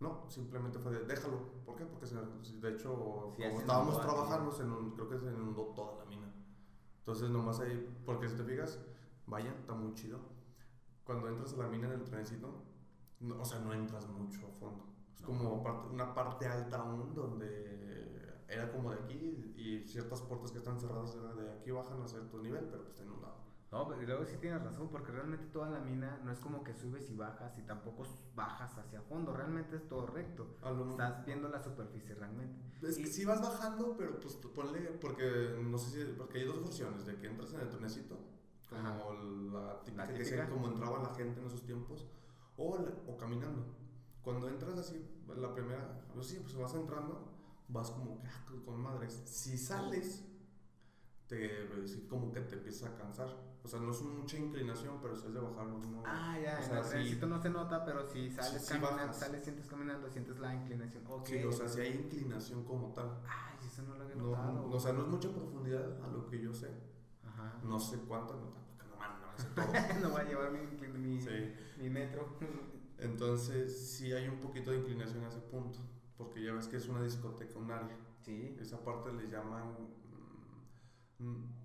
No, 0.00 0.24
simplemente 0.28 0.78
fue 0.78 0.92
de, 0.92 1.04
déjalo. 1.04 1.62
¿Por 1.64 1.76
qué? 1.76 1.84
Porque 1.84 2.06
se- 2.06 2.16
de 2.16 2.70
hecho, 2.72 3.32
Sí, 3.36 3.42
como 3.44 3.60
estábamos 3.60 4.00
trabajando, 4.00 4.52
se 4.52 4.62
creo 4.94 5.08
que 5.08 5.18
se 5.18 5.26
inundó 5.26 5.62
toda 5.74 5.96
la 5.98 6.04
mina. 6.06 6.32
Entonces, 6.98 7.30
nomás 7.30 7.60
ahí, 7.60 7.88
porque 8.04 8.28
si 8.28 8.36
te 8.36 8.44
fijas, 8.44 8.80
vaya, 9.26 9.52
está 9.58 9.74
muy 9.74 9.94
chido. 9.94 10.18
Cuando 11.04 11.28
entras 11.28 11.52
a 11.54 11.56
la 11.56 11.68
mina 11.68 11.86
en 11.88 11.94
el 12.00 12.04
trenecito, 12.04 12.62
no- 13.20 13.40
o 13.40 13.44
sea, 13.44 13.58
no 13.60 13.72
entras 13.72 14.08
mucho 14.08 14.46
a 14.46 14.50
fondo. 14.52 14.84
Es 15.14 15.22
como 15.22 15.62
parte- 15.62 15.88
una 15.92 16.14
parte 16.14 16.46
alta 16.46 16.78
aún 16.78 17.14
donde 17.14 18.42
era 18.48 18.70
como 18.70 18.90
de 18.90 18.98
aquí 19.00 19.52
y 19.56 19.86
ciertas 19.88 20.20
puertas 20.22 20.50
que 20.52 20.58
están 20.58 20.78
cerradas 20.78 21.14
era 21.14 21.32
de 21.34 21.52
aquí 21.52 21.70
bajan 21.70 22.02
a 22.02 22.08
cierto 22.08 22.38
nivel, 22.38 22.64
pero 22.66 22.82
pues 22.82 22.90
está 22.90 23.04
inundado. 23.04 23.42
No, 23.70 23.88
pero 23.88 24.02
y 24.02 24.06
luego 24.06 24.26
sí 24.26 24.36
tienes 24.38 24.62
razón, 24.62 24.88
porque 24.90 25.12
realmente 25.12 25.46
toda 25.46 25.70
la 25.70 25.80
mina 25.80 26.20
no 26.22 26.30
es 26.30 26.38
como 26.40 26.62
que 26.62 26.74
subes 26.74 27.08
y 27.10 27.16
bajas 27.16 27.56
y 27.58 27.62
tampoco 27.62 28.02
bajas 28.34 28.76
hacia 28.76 29.00
fondo, 29.00 29.32
realmente 29.32 29.76
es 29.76 29.88
todo 29.88 30.06
recto. 30.08 30.58
Estás 30.90 31.24
viendo 31.24 31.48
la 31.48 31.58
superficie 31.62 32.14
realmente. 32.14 32.60
Es 32.86 32.96
que 32.96 33.04
Y- 33.04 33.06
sí 33.06 33.24
vas 33.24 33.40
bajando, 33.40 33.96
pero 33.96 34.20
pues 34.20 34.34
ponle, 34.54 34.80
porque 35.00 35.56
no 35.62 35.78
sé 35.78 35.90
si, 36.04 36.12
porque 36.12 36.40
hay 36.40 36.44
dos 36.44 36.60
versiones, 36.62 37.06
de 37.06 37.16
que 37.16 37.28
entras 37.28 37.54
en 37.54 37.60
el 37.60 37.70
trenecito, 37.70 38.18
como 38.68 38.82
Ajá. 38.82 38.94
la 39.52 39.80
típica, 39.84 40.02
La 40.02 40.06
que 40.08 40.18
típica. 40.18 40.30
decían 40.36 40.50
como 40.50 40.66
entraba 40.68 40.98
la 40.98 41.14
gente 41.14 41.40
en 41.40 41.46
esos 41.46 41.64
tiempos, 41.64 42.06
o, 42.58 42.76
la- 42.76 42.92
o 43.10 43.16
caminando. 43.16 43.64
Cuando 44.22 44.48
entras 44.48 44.78
así, 44.78 45.04
la 45.36 45.52
primera, 45.52 46.00
pues 46.14 46.26
sí, 46.28 46.38
pues 46.42 46.54
vas 46.56 46.74
entrando, 46.74 47.28
vas 47.68 47.90
como 47.90 48.20
que, 48.20 48.28
ah, 48.28 48.44
con 48.64 48.80
madres. 48.80 49.20
Si 49.26 49.56
sales, 49.58 50.24
te, 51.26 51.86
sí, 51.88 52.06
como 52.08 52.32
que 52.32 52.40
te 52.42 52.54
empiezas 52.56 52.90
a 52.90 52.96
cansar. 52.96 53.28
O 53.64 53.68
sea, 53.68 53.78
no 53.80 53.92
es 53.92 54.02
mucha 54.02 54.36
inclinación, 54.38 54.98
pero 55.00 55.14
si 55.16 55.26
es 55.26 55.34
de 55.34 55.40
bajar, 55.40 55.66
no. 55.66 56.02
Ah, 56.04 56.36
ya, 56.42 56.54
o 56.58 56.62
en 56.62 56.68
sea, 56.68 56.78
el 56.78 56.84
sí. 56.84 56.90
trencito 56.90 57.26
no 57.28 57.40
se 57.40 57.50
nota, 57.50 57.84
pero 57.84 58.08
si 58.08 58.28
sales 58.30 58.60
sí 58.64 58.74
caminando, 58.78 59.12
sales, 59.12 59.44
sientes 59.44 59.66
caminando, 59.66 60.10
sientes 60.10 60.38
la 60.40 60.54
inclinación. 60.54 61.04
Ok. 61.08 61.26
Sí, 61.26 61.44
o 61.44 61.52
sea, 61.52 61.68
si 61.68 61.80
hay 61.80 61.92
inclinación 61.94 62.64
como 62.64 62.92
tal. 62.92 63.20
Ay, 63.26 63.56
eso 63.66 63.82
no 63.82 63.94
lo 63.94 64.02
había 64.04 64.16
No, 64.16 64.22
notado. 64.30 64.52
no, 64.52 64.64
o 64.66 64.80
sea, 64.80 64.92
no 64.92 65.02
es 65.02 65.08
mucha 65.08 65.30
profundidad 65.30 66.00
a 66.02 66.08
lo 66.08 66.26
que 66.26 66.40
yo 66.40 66.52
sé. 66.52 66.70
Ajá. 67.24 67.60
No 67.62 67.78
sé 67.78 67.98
cuánto, 68.00 68.34
no, 68.34 68.50
porque 68.52 68.84
no 68.90 68.96
mames, 68.96 69.20
no 69.22 69.38
sé 69.38 69.48
todo. 69.54 69.64
no 70.02 70.10
voy 70.10 70.20
a 70.20 70.24
llevar 70.24 70.50
mi, 70.52 70.98
mi, 70.98 71.20
Sí. 71.22 71.54
mi 71.78 71.88
metro. 71.88 72.36
Entonces, 73.02 73.90
sí 73.90 74.12
hay 74.12 74.28
un 74.28 74.38
poquito 74.38 74.70
de 74.70 74.78
inclinación 74.78 75.24
a 75.24 75.28
ese 75.28 75.40
punto. 75.40 75.78
Porque 76.16 76.42
ya 76.42 76.52
ves 76.52 76.68
que 76.68 76.76
es 76.76 76.88
una 76.88 77.02
discoteca, 77.02 77.58
un 77.58 77.70
área. 77.70 77.96
Sí. 78.22 78.56
Esa 78.60 78.82
parte 78.84 79.12
le 79.12 79.28
llaman. 79.28 79.74
mm, 81.18 81.24
mm, 81.24 81.62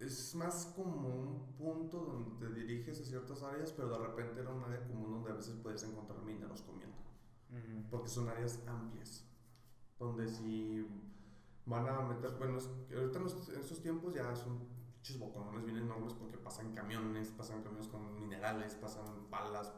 es 0.00 0.34
más 0.34 0.72
como 0.76 1.08
un 1.08 1.56
punto 1.56 1.98
donde 1.98 2.46
te 2.46 2.52
diriges 2.52 3.00
a 3.00 3.04
ciertas 3.04 3.42
áreas, 3.42 3.72
pero 3.72 3.88
de 3.90 3.98
repente 3.98 4.40
era 4.40 4.50
un 4.50 4.62
área 4.62 4.82
común 4.86 5.12
donde 5.12 5.30
a 5.30 5.34
veces 5.34 5.56
puedes 5.62 5.82
encontrar 5.84 6.22
mineros 6.22 6.62
comiendo. 6.62 6.96
Porque 7.90 8.08
son 8.08 8.28
áreas 8.28 8.60
amplias. 8.66 9.24
Donde 9.98 10.28
si 10.28 10.86
van 11.66 11.88
a 11.88 12.00
meter. 12.02 12.32
Bueno, 12.38 12.58
ahorita 12.94 13.18
en, 13.18 13.26
estos 13.60 13.80
tiempos 13.80 14.14
ya 14.14 14.34
son 14.34 14.58
pinches 14.94 15.18
boconones 15.18 15.64
bien 15.64 15.78
enormes 15.78 16.12
porque 16.14 16.38
pasan 16.38 16.74
camiones, 16.74 17.28
pasan 17.28 17.62
camiones 17.62 17.88
con 17.88 18.20
minerales, 18.20 18.74
pasan 18.74 19.26
palas. 19.30 19.72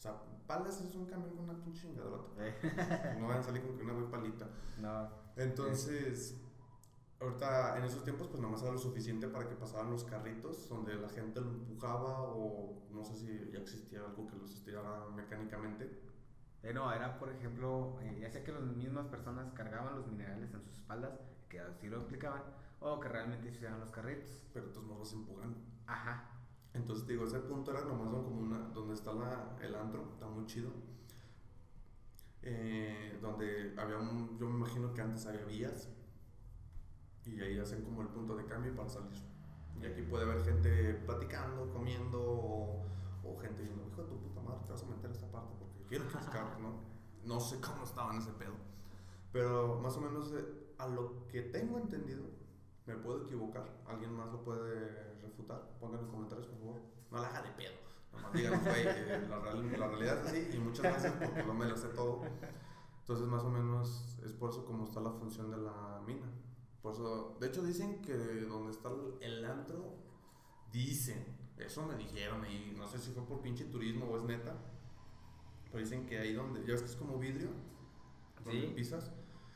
O 0.00 0.02
sea, 0.02 0.14
palas 0.46 0.80
es 0.80 0.94
un 0.94 1.04
camión 1.04 1.36
con 1.36 1.44
una 1.50 1.62
pinche 1.62 1.82
chingadrota. 1.82 2.30
Eh, 2.42 3.16
No 3.20 3.28
van 3.28 3.40
a 3.40 3.42
salir 3.42 3.60
con 3.62 3.76
que 3.76 3.84
una 3.84 3.92
güey 3.92 4.10
palita. 4.10 4.48
no. 4.78 5.10
Entonces, 5.36 6.40
ahorita 7.20 7.76
en 7.76 7.84
esos 7.84 8.02
tiempos, 8.02 8.28
pues 8.28 8.40
nomás 8.40 8.62
era 8.62 8.72
lo 8.72 8.78
suficiente 8.78 9.28
para 9.28 9.46
que 9.46 9.54
pasaran 9.56 9.90
los 9.90 10.04
carritos 10.04 10.70
donde 10.70 10.94
la 10.94 11.08
gente 11.10 11.42
lo 11.42 11.50
empujaba 11.50 12.22
o 12.22 12.82
no 12.90 13.04
sé 13.04 13.14
si 13.14 13.50
ya 13.52 13.58
existía 13.58 14.00
algo 14.00 14.26
que 14.26 14.36
los 14.36 14.54
estirara 14.54 15.06
mecánicamente. 15.14 16.00
Eh, 16.62 16.72
no, 16.72 16.90
era 16.90 17.18
por 17.18 17.30
ejemplo, 17.30 17.98
eh, 18.00 18.18
ya 18.22 18.30
sea 18.30 18.42
que 18.42 18.52
las 18.52 18.62
mismas 18.62 19.06
personas 19.08 19.52
cargaban 19.52 19.96
los 19.96 20.06
minerales 20.06 20.50
en 20.54 20.62
sus 20.62 20.78
espaldas, 20.78 21.12
que 21.50 21.60
así 21.60 21.88
lo 21.88 21.98
explicaban, 21.98 22.42
o 22.80 22.98
que 23.00 23.08
realmente 23.08 23.50
se 23.50 23.58
usaban 23.58 23.80
los 23.80 23.90
carritos. 23.90 24.46
pero 24.54 24.66
de 24.68 24.72
todos 24.72 24.86
modos 24.86 25.00
vas 25.00 25.12
empujando. 25.12 25.58
Ajá. 25.86 26.39
Entonces, 26.72 27.06
digo, 27.06 27.24
ese 27.24 27.40
punto 27.40 27.72
era 27.72 27.84
nomás 27.84 28.08
como 28.08 28.40
una, 28.40 28.58
donde 28.68 28.94
está 28.94 29.12
la, 29.12 29.56
el 29.60 29.74
antro, 29.74 30.08
está 30.12 30.26
muy 30.26 30.46
chido. 30.46 30.70
Eh, 32.42 33.18
donde 33.20 33.74
había 33.76 33.98
un, 33.98 34.38
yo 34.38 34.48
me 34.48 34.56
imagino 34.56 34.94
que 34.94 35.02
antes 35.02 35.26
había 35.26 35.44
vías 35.44 35.90
y 37.26 37.38
ahí 37.40 37.58
hacen 37.58 37.82
como 37.84 38.00
el 38.00 38.08
punto 38.08 38.36
de 38.36 38.44
cambio 38.46 38.74
para 38.74 38.88
salir. 38.88 39.20
Y 39.80 39.86
aquí 39.86 40.02
puede 40.02 40.24
haber 40.24 40.42
gente 40.42 40.94
platicando, 41.06 41.70
comiendo 41.72 42.20
o, 42.20 42.84
o 43.24 43.38
gente 43.38 43.62
diciendo, 43.62 43.86
hijo 43.90 44.02
de 44.02 44.08
tu 44.08 44.18
puta 44.18 44.40
madre, 44.40 44.60
te 44.66 44.72
vas 44.72 44.82
a 44.82 44.86
meter 44.86 45.10
a 45.10 45.12
esta 45.12 45.30
parte 45.30 45.54
porque 45.58 45.82
quiero 45.88 46.04
escapes, 46.06 46.58
¿no? 46.60 46.80
No 47.24 47.40
sé 47.40 47.60
cómo 47.60 47.84
estaba 47.84 48.12
en 48.12 48.18
ese 48.18 48.32
pedo. 48.32 48.54
Pero 49.32 49.78
más 49.80 49.96
o 49.96 50.00
menos 50.00 50.32
eh, 50.32 50.74
a 50.78 50.88
lo 50.88 51.26
que 51.28 51.42
tengo 51.42 51.78
entendido, 51.78 52.24
me 52.86 52.96
puedo 52.96 53.22
equivocar. 53.22 53.64
¿Alguien 53.86 54.12
más 54.12 54.32
lo 54.32 54.42
puede 54.42 55.09
Pongan 55.80 56.00
en 56.00 56.06
comentarios, 56.08 56.46
por 56.48 56.58
favor. 56.58 56.80
No 57.10 57.18
la 57.18 57.28
haga 57.28 57.42
de 57.42 57.50
pedo. 57.50 57.74
Nomás 58.12 58.32
díganos, 58.32 58.64
güey, 58.64 58.82
eh, 58.86 59.26
la, 59.28 59.36
la 59.38 59.86
realidad 59.88 60.20
es 60.20 60.26
así 60.26 60.48
y 60.52 60.58
muchas 60.58 60.82
gracias 60.82 61.12
porque 61.12 61.42
no 61.44 61.54
me 61.54 61.66
lo 61.66 61.76
sé 61.76 61.88
todo. 61.88 62.22
Entonces, 63.00 63.26
más 63.26 63.42
o 63.44 63.50
menos 63.50 64.18
es 64.24 64.32
por 64.32 64.50
eso 64.50 64.64
como 64.64 64.84
está 64.84 65.00
la 65.00 65.10
función 65.12 65.50
de 65.50 65.56
la 65.58 66.00
mina. 66.06 66.26
Por 66.82 66.92
eso, 66.94 67.36
de 67.40 67.46
hecho, 67.48 67.62
dicen 67.62 68.00
que 68.02 68.14
donde 68.14 68.70
está 68.72 68.90
el, 69.20 69.44
antro, 69.44 69.96
dicen, 70.72 71.24
eso 71.58 71.84
me 71.86 71.94
dijeron 71.96 72.44
y 72.46 72.72
no 72.76 72.86
sé 72.86 72.98
si 72.98 73.12
fue 73.12 73.24
por 73.26 73.40
pinche 73.42 73.64
turismo 73.66 74.06
o 74.06 74.16
es 74.16 74.22
neta, 74.24 74.56
pero 75.66 75.78
dicen 75.78 76.06
que 76.06 76.18
ahí 76.18 76.32
donde, 76.32 76.60
ya 76.60 76.72
ves 76.72 76.82
que 76.82 76.88
es 76.88 76.96
como 76.96 77.18
vidrio, 77.18 77.50
donde 78.44 78.60
Sí. 78.68 78.72
pisas, 78.74 79.12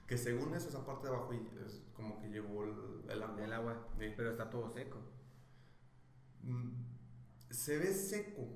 que 0.07 0.19
según 0.19 0.55
eso, 0.55 0.69
esa 0.69 0.85
parte 0.85 1.09
de 1.09 1.15
abajo 1.15 1.33
es 1.33 1.83
como 1.97 2.21
que 2.21 2.29
llegó 2.29 2.65
el, 2.65 3.05
el 3.09 3.23
agua. 3.23 3.43
El 3.45 3.53
agua. 3.53 3.89
Sí. 3.99 4.13
Pero 4.17 4.31
está 4.31 4.51
todo 4.51 4.69
seco. 4.69 4.99
Mm, 6.45 6.85
Se 7.51 7.79
ve 7.79 7.93
seco, 7.93 8.47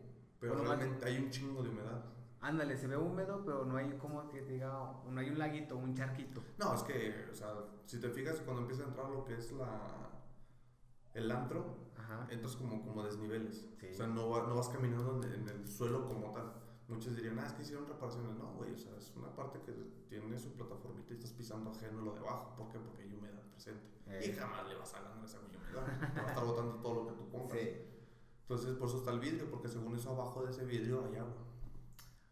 pero 0.40 0.54
Bueno, 0.54 0.74
realmente 0.74 1.06
hay 1.06 1.18
un 1.18 1.30
chingo 1.30 1.62
de 1.62 1.70
humedad. 1.70 2.04
Ándale, 2.40 2.76
se 2.76 2.86
ve 2.86 2.96
húmedo, 2.96 3.44
pero 3.44 3.64
no 3.64 3.76
hay 3.76 3.90
como 3.98 4.28
que 4.28 4.42
diga, 4.42 4.70
no 5.08 5.20
hay 5.20 5.28
un 5.30 5.38
laguito, 5.38 5.76
un 5.76 5.94
charquito. 5.94 6.42
No, 6.58 6.74
es 6.74 6.82
que, 6.82 7.26
o 7.30 7.34
sea, 7.34 7.52
si 7.86 8.00
te 8.00 8.08
fijas, 8.10 8.40
cuando 8.44 8.62
empieza 8.62 8.84
a 8.84 8.86
entrar 8.86 9.10
lo 9.10 9.24
que 9.24 9.34
es 9.34 9.50
la 9.52 10.10
el 11.14 11.30
antro, 11.32 11.90
Ajá. 11.96 12.28
entras 12.30 12.54
como, 12.56 12.80
como 12.82 13.02
desniveles. 13.02 13.66
Sí. 13.80 13.88
O 13.92 13.94
sea, 13.94 14.06
no, 14.06 14.28
va- 14.30 14.46
no 14.46 14.54
vas 14.54 14.68
caminando 14.68 15.20
en, 15.22 15.32
en 15.32 15.48
el 15.48 15.66
suelo 15.68 16.06
como 16.06 16.32
tal. 16.32 16.52
Muchos 16.86 17.16
dirían, 17.16 17.38
ah, 17.40 17.46
es 17.46 17.52
que 17.52 17.62
hicieron 17.62 17.86
reparaciones. 17.88 18.36
No, 18.36 18.52
güey, 18.54 18.72
o 18.72 18.78
sea, 18.78 18.96
es 18.96 19.12
una 19.16 19.34
parte 19.34 19.60
que 19.60 19.72
tiene 20.08 20.38
su 20.38 20.52
plataformita 20.52 21.12
y 21.12 21.16
estás 21.16 21.32
pisando 21.32 21.70
ajeno 21.70 22.02
lo 22.02 22.12
de 22.12 22.20
abajo. 22.20 22.54
¿Por 22.56 22.68
qué? 22.70 22.78
Porque 22.78 23.02
hay 23.02 23.12
humedad 23.12 23.37
presente. 23.58 23.82
Eh. 24.06 24.30
Y 24.30 24.32
jamás 24.38 24.66
le 24.68 24.74
vas 24.76 24.94
a 24.94 25.02
ganar 25.02 25.24
esa 25.24 25.38
humedad. 25.40 26.12
Te 26.14 26.20
va 26.20 26.26
a 26.26 26.30
estar 26.30 26.44
botando 26.44 26.74
todo 26.76 26.94
lo 26.94 27.06
que 27.08 27.12
tú 27.14 27.28
pongas. 27.28 27.58
Sí. 27.58 27.70
Entonces, 28.42 28.76
por 28.76 28.88
eso 28.88 28.98
está 28.98 29.10
el 29.10 29.20
vidrio, 29.20 29.50
porque 29.50 29.68
según 29.68 29.94
eso, 29.94 30.10
abajo 30.10 30.44
de 30.44 30.50
ese 30.50 30.64
vidrio 30.64 31.04
hay 31.06 31.16
agua. 31.16 31.34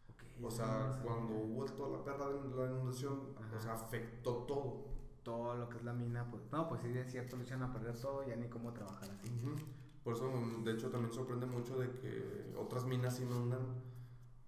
Ok, 0.08 0.44
O 0.44 0.50
sea, 0.50 0.98
cuando 1.04 1.34
hubo 1.34 1.64
toda 1.66 1.98
la 1.98 2.04
perra 2.04 2.28
de 2.28 2.56
la 2.56 2.72
inundación, 2.72 3.34
Ajá. 3.36 3.56
o 3.56 3.60
sea, 3.60 3.74
afectó 3.74 4.32
todo. 4.44 4.96
Todo 5.22 5.56
lo 5.56 5.68
que 5.68 5.76
es 5.78 5.84
la 5.84 5.92
mina, 5.92 6.24
pues. 6.30 6.42
No, 6.52 6.68
pues 6.68 6.82
sí, 6.82 6.96
es 6.96 7.10
cierto, 7.10 7.36
lo 7.36 7.42
echan 7.42 7.62
a 7.62 7.72
perder 7.72 7.98
todo, 8.00 8.24
ya 8.26 8.36
ni 8.36 8.48
cómo 8.48 8.72
trabajar 8.72 9.10
así. 9.10 9.28
Ujú. 9.28 9.56
Por 10.04 10.14
eso, 10.14 10.30
de 10.64 10.72
hecho, 10.72 10.88
también 10.88 11.12
sorprende 11.12 11.46
mucho 11.46 11.78
de 11.80 11.90
que 11.90 12.54
otras 12.56 12.84
minas 12.84 13.18
inundan. 13.20 13.60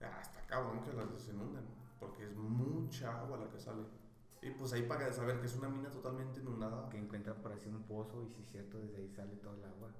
Ah, 0.01 0.21
está 0.23 0.47
cabrón 0.47 0.81
que 0.85 0.93
las 0.93 1.13
desinundan, 1.13 1.65
porque 1.99 2.25
es 2.27 2.37
mucha 2.37 3.21
agua 3.21 3.39
la 3.39 3.51
que 3.51 3.59
sale. 3.59 3.83
Y 4.43 4.51
pues 4.51 4.73
ahí 4.73 4.83
para 4.83 5.13
saber 5.13 5.41
que 5.41 5.47
es 5.47 5.57
una 5.57 5.69
mina 5.69 5.91
totalmente 5.91 6.41
inundada. 6.41 6.89
Que 6.89 6.99
encuentran 6.99 7.37
por 7.43 7.53
así 7.53 7.69
un 7.69 7.83
pozo 7.83 8.23
y 8.23 8.29
si 8.29 8.43
es 8.43 8.51
cierto, 8.51 8.79
desde 8.79 8.99
ahí 8.99 9.09
sale 9.11 9.37
todo 9.37 9.55
el 9.55 9.65
agua. 9.65 9.91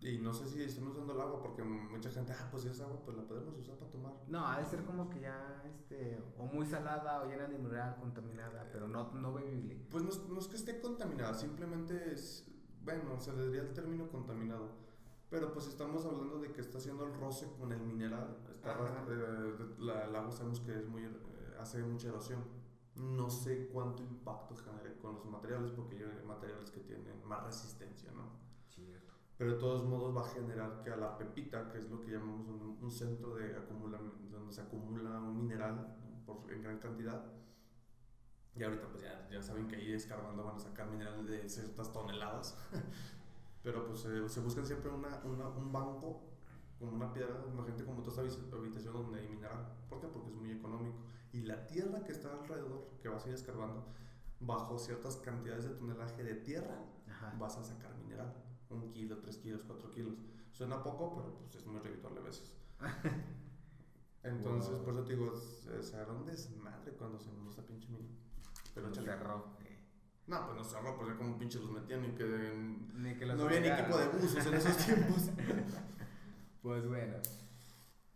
Y 0.00 0.18
no 0.18 0.32
sé 0.32 0.46
si 0.46 0.62
están 0.62 0.86
usando 0.88 1.14
el 1.14 1.20
agua, 1.20 1.42
porque 1.42 1.62
mucha 1.62 2.10
gente, 2.10 2.32
ah, 2.32 2.48
pues 2.50 2.62
si 2.64 2.68
es 2.68 2.80
agua, 2.80 3.00
pues 3.04 3.16
la 3.16 3.24
podemos 3.24 3.56
usar 3.58 3.76
para 3.76 3.90
tomar. 3.90 4.12
No, 4.28 4.46
ha 4.46 4.58
de 4.58 4.66
ser 4.66 4.84
como 4.84 5.08
que 5.08 5.20
ya, 5.20 5.62
este, 5.64 6.22
o 6.36 6.44
muy 6.44 6.66
salada 6.66 7.22
o 7.22 7.26
llena 7.26 7.48
de 7.48 7.58
mineral, 7.58 7.96
contaminada, 7.96 8.68
pero 8.70 8.86
no, 8.86 9.10
no 9.12 9.32
bebible. 9.32 9.74
Pues 9.90 10.04
no 10.04 10.10
es, 10.10 10.22
no 10.28 10.38
es 10.38 10.48
que 10.48 10.56
esté 10.56 10.80
contaminada, 10.80 11.34
simplemente 11.34 12.12
es, 12.12 12.46
bueno, 12.84 13.18
se 13.18 13.32
le 13.32 13.46
diría 13.46 13.62
el 13.62 13.72
término 13.72 14.08
contaminado. 14.08 14.68
Pero 15.30 15.52
pues 15.52 15.66
estamos 15.66 16.04
hablando 16.04 16.38
de 16.38 16.52
que 16.52 16.60
está 16.60 16.78
haciendo 16.78 17.04
el 17.04 17.14
roce 17.14 17.48
con 17.58 17.72
el 17.72 17.80
mineral. 17.80 18.36
Está, 18.54 18.74
eh, 19.08 19.74
la, 19.78 20.04
el 20.04 20.14
agua 20.14 20.30
sabemos 20.30 20.60
que 20.60 20.76
es 20.76 20.86
muy, 20.86 21.04
eh, 21.04 21.10
hace 21.58 21.82
mucha 21.82 22.08
erosión. 22.08 22.44
No 22.96 23.28
sé 23.30 23.68
cuánto 23.72 24.02
impacto 24.02 24.56
genere 24.56 24.96
con 24.98 25.14
los 25.14 25.24
materiales, 25.26 25.70
porque 25.72 25.96
hay 25.96 26.26
materiales 26.26 26.70
que 26.70 26.80
tienen 26.80 27.24
más 27.26 27.44
resistencia, 27.44 28.10
¿no? 28.12 28.30
Cierto. 28.68 29.12
Pero 29.36 29.52
de 29.52 29.58
todos 29.58 29.84
modos 29.84 30.16
va 30.16 30.22
a 30.22 30.30
generar 30.30 30.82
que 30.82 30.90
a 30.90 30.96
la 30.96 31.16
pepita, 31.18 31.68
que 31.70 31.78
es 31.78 31.90
lo 31.90 32.00
que 32.00 32.12
llamamos 32.12 32.48
un, 32.48 32.78
un 32.80 32.90
centro 32.90 33.34
de 33.34 33.54
acumula, 33.56 34.00
donde 34.30 34.52
se 34.52 34.62
acumula 34.62 35.20
un 35.20 35.36
mineral 35.36 35.94
por, 36.24 36.50
en 36.50 36.62
gran 36.62 36.78
cantidad, 36.78 37.22
y 38.54 38.62
ahorita 38.62 38.88
pues 38.88 39.02
ya, 39.02 39.28
ya 39.30 39.42
saben 39.42 39.68
que 39.68 39.76
ahí 39.76 39.92
escarbando 39.92 40.44
van 40.44 40.56
a 40.56 40.58
sacar 40.58 40.88
minerales 40.88 41.26
de 41.26 41.48
ciertas 41.48 41.92
toneladas, 41.92 42.56
pero 43.62 43.86
pues 43.86 44.04
eh, 44.06 44.28
se 44.28 44.40
buscan 44.40 44.64
siempre 44.66 44.90
una, 44.90 45.20
una- 45.24 45.48
un 45.48 45.72
banco, 45.72 46.22
como 46.78 46.92
una 46.92 47.12
piedra, 47.12 47.44
imagínate 47.52 47.84
como 47.84 48.02
toda 48.02 48.24
esta 48.26 48.40
habi- 48.42 48.52
habitación 48.58 48.94
donde 48.94 49.20
hay 49.20 49.28
mineral. 49.28 49.66
¿Por 49.88 50.00
qué? 50.00 50.06
Porque 50.08 50.30
es 50.30 50.36
muy 50.36 50.52
económico. 50.52 50.96
Y 51.36 51.42
la 51.42 51.66
tierra 51.66 52.02
que 52.02 52.12
está 52.12 52.32
alrededor, 52.32 52.88
que 53.02 53.08
vas 53.08 53.24
a 53.26 53.28
ir 53.28 53.34
escarbando, 53.34 53.84
bajo 54.40 54.78
ciertas 54.78 55.16
cantidades 55.16 55.64
de 55.64 55.74
tonelaje 55.74 56.22
de 56.24 56.34
tierra, 56.36 56.78
Ajá. 57.10 57.34
vas 57.38 57.58
a 57.58 57.62
sacar 57.64 57.94
mineral. 57.96 58.32
Un 58.70 58.90
kilo, 58.90 59.18
tres 59.18 59.36
kilos, 59.36 59.62
cuatro 59.66 59.90
kilos. 59.90 60.14
Suena 60.50 60.82
poco, 60.82 61.14
pero 61.14 61.38
pues 61.40 61.56
es 61.56 61.66
muy 61.66 61.78
redituable 61.80 62.20
a 62.20 62.22
veces. 62.22 62.54
Entonces, 64.22 64.72
Wow. 64.76 64.84
por 64.84 64.94
eso 64.94 65.04
te 65.04 65.12
digo, 65.14 65.36
se, 65.36 65.82
se 65.82 65.96
hará 65.96 66.10
un 66.12 66.24
desmadre 66.24 66.92
cuando 66.92 67.18
se 67.18 67.28
inundó 67.28 67.50
esa 67.50 67.66
pinche 67.66 67.88
mina. 67.90 68.08
Pero 68.74 68.88
échale. 68.88 69.06
cerró. 69.08 69.56
eh. 69.60 69.78
No, 70.26 70.44
pues 70.46 70.56
no 70.56 70.64
cerró, 70.64 70.96
pues 70.96 71.08
ya 71.10 71.16
como 71.18 71.38
pinche 71.38 71.58
los 71.60 71.70
metían 71.70 72.02
y 72.04 72.08
que 72.14 72.24
Ni 72.94 73.14
que 73.14 73.26
los 73.26 73.36
no 73.36 73.44
había 73.44 73.60
ni 73.60 73.68
equipo 73.68 73.98
de 73.98 74.08
buzos 74.08 74.46
en 74.46 74.54
esos 74.54 74.76
tiempos. 74.78 75.30
Pues 76.62 76.84
bueno, 76.88 77.14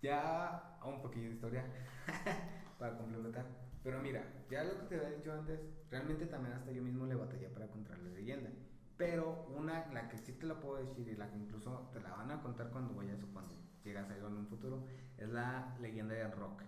ya 0.03 0.81
un 0.85 1.01
poquillo 1.01 1.29
de 1.29 1.35
historia 1.35 1.65
para 2.81 2.97
complementar. 2.97 3.47
Pero 3.85 4.01
mira, 4.03 4.25
ya 4.51 4.65
lo 4.65 4.77
que 4.81 4.87
te 4.87 4.97
había 4.97 5.17
dicho 5.17 5.33
antes, 5.33 5.61
realmente 5.91 6.27
también 6.27 6.55
hasta 6.55 6.73
yo 6.73 6.83
mismo 6.83 7.07
le 7.07 7.15
batallé 7.15 7.49
para 7.49 7.69
contar 7.69 7.99
la 7.99 8.11
leyenda. 8.11 8.51
Pero 8.97 9.47
una, 9.57 9.87
la 9.93 10.09
que 10.09 10.19
sí 10.19 10.33
te 10.33 10.47
la 10.47 10.59
puedo 10.61 10.77
decir 10.85 11.09
y 11.09 11.17
la 11.17 11.31
que 11.31 11.39
incluso 11.39 11.89
te 11.93 12.01
la 12.01 12.11
van 12.11 12.31
a 12.31 12.43
contar 12.43 12.69
cuando 12.71 12.93
vayas 12.95 13.23
o 13.23 13.27
cuando 13.33 13.55
llegas 13.85 14.11
a 14.11 14.17
ir 14.17 14.23
en 14.25 14.37
un 14.37 14.47
futuro, 14.47 14.85
es 15.17 15.29
la 15.29 15.75
leyenda 15.81 16.15
del 16.15 16.33
rock. 16.33 16.63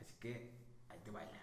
Así 0.00 0.14
que 0.20 0.50
ahí 0.90 0.98
te 1.04 1.10
baila. 1.10 1.38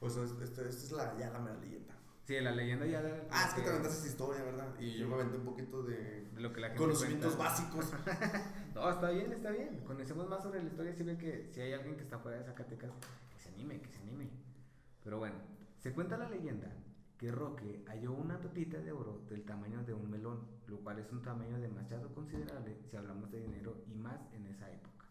O 0.00 0.10
sea, 0.10 0.24
esta 0.24 0.42
esta 0.42 0.62
es 0.68 0.90
la, 0.92 1.16
ya 1.16 1.30
la 1.30 1.38
mera 1.38 1.56
leyenda. 1.58 1.94
Sí, 2.24 2.40
la 2.40 2.50
leyenda 2.52 2.86
ya 2.86 3.02
de, 3.02 3.22
Ah, 3.30 3.46
es 3.48 3.54
que 3.54 3.60
de- 3.60 3.66
te 3.66 3.70
aventaste 3.70 3.98
esa 3.98 4.08
historia, 4.08 4.42
¿verdad? 4.42 4.66
Y 4.80 4.98
yo 4.98 5.06
me 5.06 5.14
aventé 5.14 5.36
un 5.36 5.44
poquito 5.44 5.82
de 5.84 6.22
de 6.32 6.40
lo 6.40 6.52
que 6.52 6.60
la 6.60 6.68
gente 6.68 6.82
conocimientos 6.82 7.36
cuenta. 7.36 7.52
básicos. 7.52 7.92
No, 8.74 8.88
está 8.90 9.10
bien, 9.10 9.30
está 9.32 9.50
bien. 9.50 9.80
Conocemos 9.86 10.28
más 10.28 10.42
sobre 10.42 10.60
la 10.62 10.68
historia. 10.70 10.92
Si 10.94 11.02
ve 11.04 11.18
que 11.18 11.50
si 11.52 11.60
hay 11.60 11.72
alguien 11.74 11.94
que 11.94 12.02
está 12.02 12.18
fuera 12.18 12.38
de 12.38 12.44
Zacatecas, 12.44 12.90
que 13.28 13.31
anime, 13.54 13.80
que 13.80 13.90
se 13.90 14.00
anime. 14.02 14.30
Pero 15.02 15.18
bueno, 15.18 15.36
se 15.78 15.92
cuenta 15.92 16.16
la 16.16 16.28
leyenda 16.28 16.72
que 17.18 17.30
Roque 17.30 17.84
halló 17.86 18.12
una 18.12 18.40
pepita 18.40 18.78
de 18.78 18.90
oro 18.90 19.22
del 19.28 19.44
tamaño 19.44 19.84
de 19.84 19.94
un 19.94 20.10
melón, 20.10 20.40
lo 20.66 20.78
cual 20.80 20.98
es 20.98 21.12
un 21.12 21.22
tamaño 21.22 21.60
demasiado 21.60 22.12
considerable 22.14 22.76
si 22.90 22.96
hablamos 22.96 23.30
de 23.30 23.40
dinero 23.40 23.84
y 23.86 23.94
más 23.94 24.20
en 24.32 24.46
esa 24.46 24.68
época. 24.70 25.06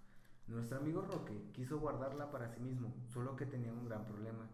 Nuestro 0.48 0.80
amigo 0.80 1.02
Roque 1.02 1.52
quiso 1.54 1.80
guardarla 1.80 2.30
para 2.30 2.50
sí 2.50 2.60
mismo, 2.60 2.94
solo 3.08 3.38
que 3.38 3.46
tenía 3.46 3.72
un 3.72 3.86
gran 3.86 4.06
problema. 4.06 4.50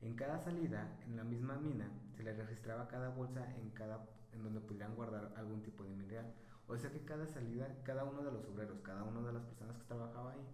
En 0.00 0.14
cada 0.14 0.38
salida, 0.38 0.96
en 1.04 1.16
la 1.16 1.24
misma 1.24 1.56
mina, 1.56 1.90
se 2.16 2.22
le 2.22 2.32
registraba 2.32 2.86
cada 2.86 3.08
bolsa 3.08 3.56
en, 3.56 3.70
cada, 3.70 4.08
en 4.32 4.44
donde 4.44 4.60
pudieran 4.60 4.94
guardar 4.94 5.34
algún 5.36 5.62
tipo 5.62 5.82
de 5.82 5.90
mineral. 5.90 6.32
O 6.68 6.76
sea 6.78 6.92
que 6.92 7.04
cada 7.04 7.26
salida, 7.26 7.82
cada 7.82 8.04
uno 8.04 8.22
de 8.22 8.30
los 8.30 8.46
obreros, 8.46 8.80
cada 8.82 9.02
una 9.02 9.20
de 9.26 9.32
las 9.32 9.42
personas 9.42 9.76
que 9.76 9.84
trabajaba 9.84 10.30
ahí, 10.30 10.46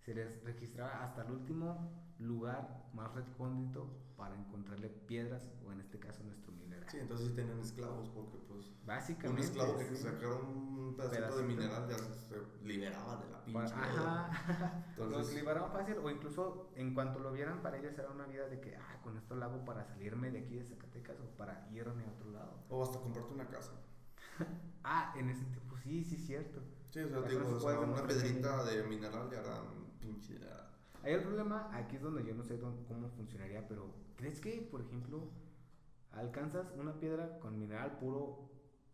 se 0.00 0.14
les 0.14 0.42
registraba 0.42 1.04
hasta 1.04 1.22
el 1.22 1.30
último 1.30 2.09
lugar 2.20 2.88
más 2.94 3.12
recóndito 3.14 3.88
para 4.16 4.34
encontrarle 4.36 4.88
piedras 4.88 5.50
o 5.66 5.72
en 5.72 5.80
este 5.80 5.98
caso 5.98 6.22
nuestro 6.24 6.52
mineral. 6.52 6.86
Sí, 6.90 6.98
entonces 6.98 7.28
sí 7.28 7.34
tenían 7.34 7.58
esclavos 7.60 8.08
porque 8.10 8.36
pues 8.48 8.66
un 8.66 8.86
Básicamente. 8.86 9.42
esclavo 9.42 9.76
que 9.78 9.84
sí. 9.84 9.96
sacara 9.96 10.34
un 10.34 10.94
pedacito, 10.96 11.16
Pedacito. 11.16 11.36
de 11.38 11.44
mineral 11.48 11.88
ya 11.88 11.96
se 11.98 12.64
liberaba 12.66 13.16
de 13.16 13.30
la 13.30 13.44
pinche. 13.44 13.74
Ajá. 13.74 14.84
Los 14.98 15.32
liberaban 15.34 15.72
fácil 15.72 15.96
o 16.02 16.10
incluso 16.10 16.70
en 16.74 16.92
cuanto 16.94 17.20
lo 17.20 17.32
vieran 17.32 17.62
para 17.62 17.78
ellos 17.78 17.96
era 17.98 18.10
una 18.10 18.26
vida 18.26 18.48
de 18.48 18.60
que, 18.60 18.76
ah, 18.76 19.00
con 19.02 19.16
esto 19.16 19.34
lo 19.36 19.44
hago 19.44 19.64
para 19.64 19.84
salirme 19.84 20.30
de 20.30 20.40
aquí 20.40 20.56
de 20.56 20.64
Zacatecas 20.64 21.16
o 21.20 21.36
para 21.36 21.68
irme 21.72 22.04
a 22.04 22.10
otro 22.10 22.30
lado. 22.30 22.52
o 22.68 22.82
hasta 22.82 22.98
comprarte 23.00 23.32
una 23.34 23.48
casa. 23.48 23.72
Ah, 24.82 25.12
en 25.18 25.28
ese 25.28 25.44
tiempo 25.44 25.76
sí, 25.76 26.02
sí, 26.02 26.16
cierto. 26.16 26.62
Sí, 26.90 27.00
o 27.00 27.08
sea, 27.10 27.20
digo, 27.28 27.46
o 27.54 27.60
sea, 27.60 27.78
una 27.80 28.02
pedrita 28.06 28.64
de 28.64 28.82
mineral 28.84 29.28
ya 29.30 29.40
era 29.40 29.60
un 29.60 29.90
pinche. 30.00 30.38
Ahí 31.02 31.12
el 31.14 31.22
problema, 31.22 31.68
aquí 31.72 31.96
es 31.96 32.02
donde 32.02 32.24
yo 32.24 32.34
no 32.34 32.42
sé 32.44 32.58
dónde- 32.58 32.84
cómo 32.86 33.08
funcionaría, 33.10 33.66
pero 33.66 33.94
¿crees 34.16 34.40
que, 34.40 34.60
por 34.70 34.82
ejemplo, 34.82 35.30
alcanzas 36.12 36.72
una 36.76 36.98
piedra 36.98 37.38
con 37.40 37.58
mineral 37.58 37.98
puro? 37.98 38.50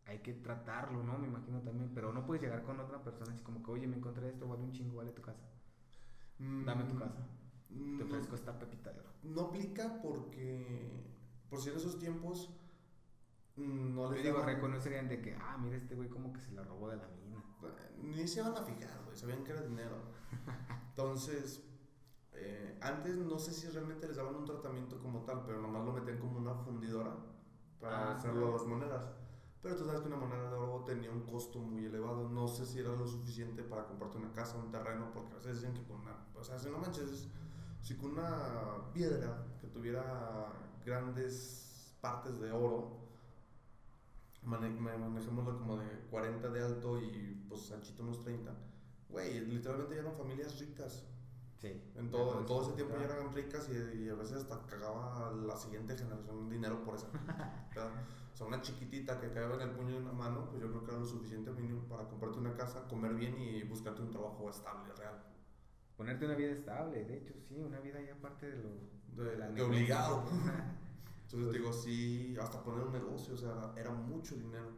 Hay 0.06 0.18
que 0.20 0.34
tratarlo, 0.34 1.02
¿no? 1.02 1.18
Me 1.18 1.26
imagino 1.26 1.60
también, 1.62 1.90
pero 1.92 2.12
no 2.12 2.24
puedes 2.24 2.40
llegar 2.42 2.62
con 2.62 2.78
otra 2.78 3.02
persona 3.02 3.32
así 3.32 3.42
como 3.42 3.60
que, 3.62 3.72
oye, 3.72 3.88
me 3.88 3.96
encontré 3.96 4.28
esto, 4.28 4.46
vale 4.46 4.62
un 4.62 4.70
chingo, 4.72 4.96
vale 4.98 5.10
tu 5.10 5.22
casa. 5.22 5.42
Dame 6.38 6.84
tu 6.84 6.94
Mm, 6.94 6.98
casa. 6.98 7.26
Te 7.68 7.74
no- 7.74 8.04
ofrezco 8.04 8.34
esta 8.36 8.56
pepita 8.56 8.92
de 8.92 9.00
oro. 9.00 9.10
No 9.24 9.40
aplica 9.42 10.00
porque, 10.00 11.12
por 11.50 11.60
si 11.60 11.70
en 11.70 11.76
esos 11.76 11.98
tiempos 11.98 12.52
mm, 13.56 13.94
no 13.94 14.08
Yo 14.10 14.12
les 14.12 14.22
digo, 14.22 14.38
daban- 14.38 14.54
reconocerían 14.54 15.08
de 15.08 15.22
que, 15.22 15.34
ah, 15.34 15.56
mira, 15.58 15.76
este 15.76 15.94
güey 15.96 16.08
como 16.10 16.32
que 16.32 16.40
se 16.40 16.52
la 16.52 16.62
robó 16.62 16.88
de 16.90 16.98
la 16.98 17.08
mina. 17.08 17.42
Ni 18.02 18.28
se 18.28 18.40
iban 18.40 18.54
a 18.54 18.62
fijar, 18.62 19.02
güey, 19.06 19.16
sabían 19.16 19.42
que 19.42 19.52
era 19.52 19.62
dinero. 19.62 19.96
Entonces, 20.90 21.64
eh, 22.38 22.78
antes 22.82 23.16
no 23.16 23.38
sé 23.38 23.52
si 23.52 23.68
realmente 23.68 24.06
les 24.06 24.16
daban 24.16 24.36
un 24.36 24.44
tratamiento 24.44 24.98
como 25.00 25.20
tal, 25.24 25.42
pero 25.46 25.60
nomás 25.60 25.84
lo 25.84 25.92
metían 25.92 26.18
como 26.18 26.38
una 26.38 26.54
fundidora 26.54 27.14
para 27.80 28.10
Ah, 28.12 28.14
hacerlo 28.16 28.46
sí. 28.46 28.52
las 28.52 28.66
monedas. 28.66 29.08
Pero 29.62 29.76
tú 29.76 29.84
sabes 29.84 30.00
que 30.02 30.08
una 30.08 30.16
moneda 30.16 30.48
de 30.50 30.56
oro 30.56 30.84
tenía 30.84 31.10
un 31.10 31.22
costo 31.22 31.58
muy 31.58 31.86
elevado. 31.86 32.28
No 32.28 32.46
sé 32.46 32.64
si 32.66 32.78
era 32.78 32.90
lo 32.90 33.06
suficiente 33.06 33.62
para 33.64 33.86
comprarte 33.86 34.18
una 34.18 34.32
casa, 34.32 34.56
un 34.58 34.70
terreno, 34.70 35.10
porque 35.12 35.32
a 35.32 35.36
veces 35.38 35.60
dicen 35.62 35.74
que 35.74 35.82
con 35.88 36.00
una. 36.02 36.14
O 36.36 36.44
sea, 36.44 36.58
si 36.58 36.70
no 36.70 36.78
manches, 36.78 37.26
si 37.82 37.96
con 37.96 38.12
una 38.12 38.92
piedra 38.92 39.44
que 39.60 39.66
tuviera 39.66 40.52
grandes 40.84 41.96
partes 42.00 42.38
de 42.38 42.52
oro, 42.52 43.00
mane- 44.44 44.76
como 45.58 45.76
de 45.78 45.88
40 46.10 46.48
de 46.50 46.62
alto 46.62 47.00
y 47.00 47.44
pues 47.48 47.70
anchito 47.72 48.02
unos 48.04 48.22
30. 48.22 48.52
Güey, 49.08 49.40
literalmente 49.46 49.94
ya 49.96 50.02
eran 50.02 50.16
familias 50.16 50.58
ricas. 50.60 51.04
Sí. 51.74 51.82
En 51.96 52.10
todo, 52.10 52.40
en 52.40 52.46
todo 52.46 52.62
ese 52.62 52.72
tiempo 52.72 52.94
ya 52.94 53.06
claro. 53.06 53.22
eran 53.22 53.34
ricas 53.34 53.68
y, 53.68 54.02
y 54.04 54.08
a 54.08 54.14
veces 54.14 54.38
hasta 54.38 54.60
cagaba 54.66 55.32
la 55.32 55.56
siguiente 55.56 55.96
generación 55.96 56.48
dinero 56.48 56.82
por. 56.84 56.96
¿verdad? 56.96 57.90
O 58.32 58.38
sea, 58.38 58.48
una 58.48 58.60
chiquitita 58.60 59.18
que 59.18 59.30
caía 59.32 59.54
en 59.54 59.60
el 59.62 59.70
puño 59.70 59.94
de 59.94 60.02
una 60.02 60.12
mano, 60.12 60.44
pues 60.50 60.60
yo 60.60 60.68
creo 60.68 60.84
que 60.84 60.90
era 60.90 61.00
lo 61.00 61.06
suficiente 61.06 61.50
mínimo 61.52 61.80
para 61.88 62.06
comprarte 62.06 62.38
una 62.38 62.54
casa, 62.54 62.86
comer 62.86 63.14
bien 63.14 63.34
y 63.40 63.62
buscarte 63.62 64.02
un 64.02 64.10
trabajo 64.10 64.50
estable, 64.50 64.92
real. 64.94 65.22
Ponerte 65.96 66.26
una 66.26 66.34
vida 66.34 66.52
estable, 66.52 67.02
de 67.06 67.16
hecho, 67.16 67.32
sí, 67.48 67.58
una 67.58 67.80
vida 67.80 67.98
ya 68.02 68.12
aparte 68.12 68.50
de 68.50 68.58
lo... 68.62 69.24
De, 69.24 69.38
la 69.38 69.48
de 69.48 69.62
obligado. 69.62 70.24
Entonces 71.24 71.48
Pues- 71.48 71.52
digo, 71.52 71.72
sí, 71.72 72.36
hasta 72.38 72.62
poner 72.62 72.84
un 72.84 72.92
negocio, 72.92 73.32
o 73.32 73.38
sea, 73.38 73.72
era 73.74 73.90
mucho 73.90 74.34
dinero. 74.34 74.70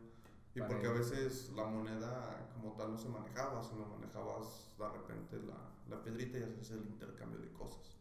Y 0.55 0.61
porque 0.61 0.87
a 0.87 0.93
veces 0.93 1.51
la 1.57 1.65
moneda 1.67 2.49
como 2.55 2.75
tal 2.75 2.93
no 2.93 2.99
se 2.99 3.09
manejaba, 3.09 3.61
sino 3.63 3.87
manejabas 3.87 4.73
de 4.79 4.89
repente 4.89 5.37
la, 5.47 5.57
la 5.89 6.03
piedrita 6.03 6.39
y 6.39 6.43
hacías 6.43 6.71
el 6.73 6.87
intercambio 6.87 7.39
de 7.41 7.53
cosas. 7.53 7.97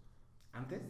¿Antes? 0.54 0.82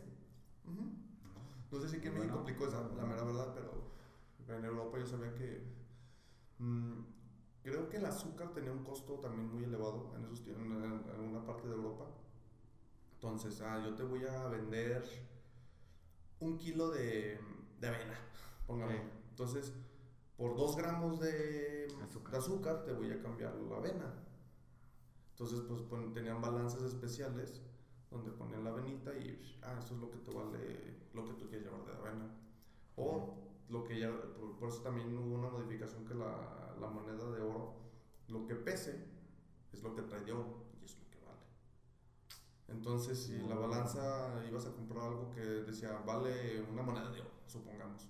No 1.71 1.79
sé 1.81 1.89
si 1.89 1.97
aquí 1.97 2.07
en 2.07 2.15
Bueno. 2.15 2.25
México 2.33 2.39
aplicó 2.39 2.67
esa, 2.67 2.81
la 2.95 3.05
mera 3.05 3.23
verdad, 3.23 3.53
pero 3.53 4.57
en 4.57 4.65
Europa 4.65 4.97
yo 4.99 5.05
sabía 5.05 5.33
que. 5.35 5.61
mm, 6.59 6.93
creo 7.63 7.89
que 7.89 7.97
el 7.97 8.05
azúcar 8.05 8.53
tenía 8.53 8.71
un 8.71 8.83
costo 8.83 9.15
también 9.15 9.51
muy 9.53 9.63
elevado 9.65 10.13
en, 10.15 10.23
esos, 10.25 10.45
tie- 10.45 10.55
en, 10.55 10.71
en- 10.71 11.05
en 11.13 11.19
una 11.21 11.45
parte 11.45 11.67
de 11.67 11.73
Europa. 11.75 12.05
Entonces, 13.15 13.59
ah, 13.61 13.81
yo 13.83 13.93
te 13.95 14.03
voy 14.03 14.25
a 14.25 14.47
vender 14.47 15.03
un 16.39 16.57
kilo 16.57 16.89
de, 16.91 17.39
de 17.81 17.87
avena, 17.87 18.17
pongamos. 18.65 18.95
Ok. 18.95 19.01
Entonces, 19.31 19.73
por 20.37 20.55
dos 20.55 20.77
gramos 20.77 21.19
de 21.19 21.87
Azúcar. 22.03 22.31
de 22.31 22.37
azúcar 22.37 22.83
te 22.85 22.93
voy 22.93 23.11
a 23.11 23.21
cambiar 23.21 23.53
la 23.55 23.77
avena. 23.77 24.13
Entonces, 25.37 25.61
pues 25.67 25.81
pon- 25.83 26.13
tenían 26.13 26.41
balances 26.41 26.81
especiales 26.83 27.61
donde 28.09 28.31
ponían 28.31 28.63
la 28.63 28.71
avenita 28.71 29.15
y, 29.15 29.59
ah, 29.61 29.77
eso 29.79 29.93
es 29.95 29.99
lo 30.01 30.09
que 30.09 30.17
te 30.17 30.31
vale, 30.31 31.07
lo 31.13 31.25
que 31.25 31.33
tú 31.35 31.47
quieres 31.47 31.65
llevar 31.67 31.85
de 31.85 31.93
avena. 31.93 32.31
O 32.95 33.35
lo 33.69 33.83
que 33.83 33.99
ya, 33.99 34.11
por, 34.39 34.57
por 34.57 34.69
eso 34.69 34.81
también 34.81 35.15
hubo 35.17 35.35
una 35.35 35.49
modificación 35.49 36.05
que 36.05 36.15
la, 36.15 36.75
la 36.79 36.87
moneda 36.89 37.29
de 37.31 37.41
oro, 37.41 37.75
lo 38.29 38.45
que 38.47 38.55
pese 38.55 39.05
es 39.73 39.83
lo 39.83 39.95
que 39.95 40.03
trae 40.03 40.21
de 40.25 40.33
oro 40.33 40.65
y 40.81 40.85
es 40.85 40.97
lo 40.99 41.09
que 41.09 41.19
vale. 41.25 41.39
Entonces, 42.67 43.17
si 43.23 43.37
la 43.47 43.55
balanza 43.55 44.43
ibas 44.49 44.65
a 44.65 44.73
comprar 44.73 45.05
algo 45.05 45.31
que 45.31 45.41
decía, 45.41 46.01
vale 46.05 46.61
una 46.61 46.81
moneda 46.83 47.09
de 47.11 47.21
oro, 47.21 47.31
supongamos. 47.47 48.09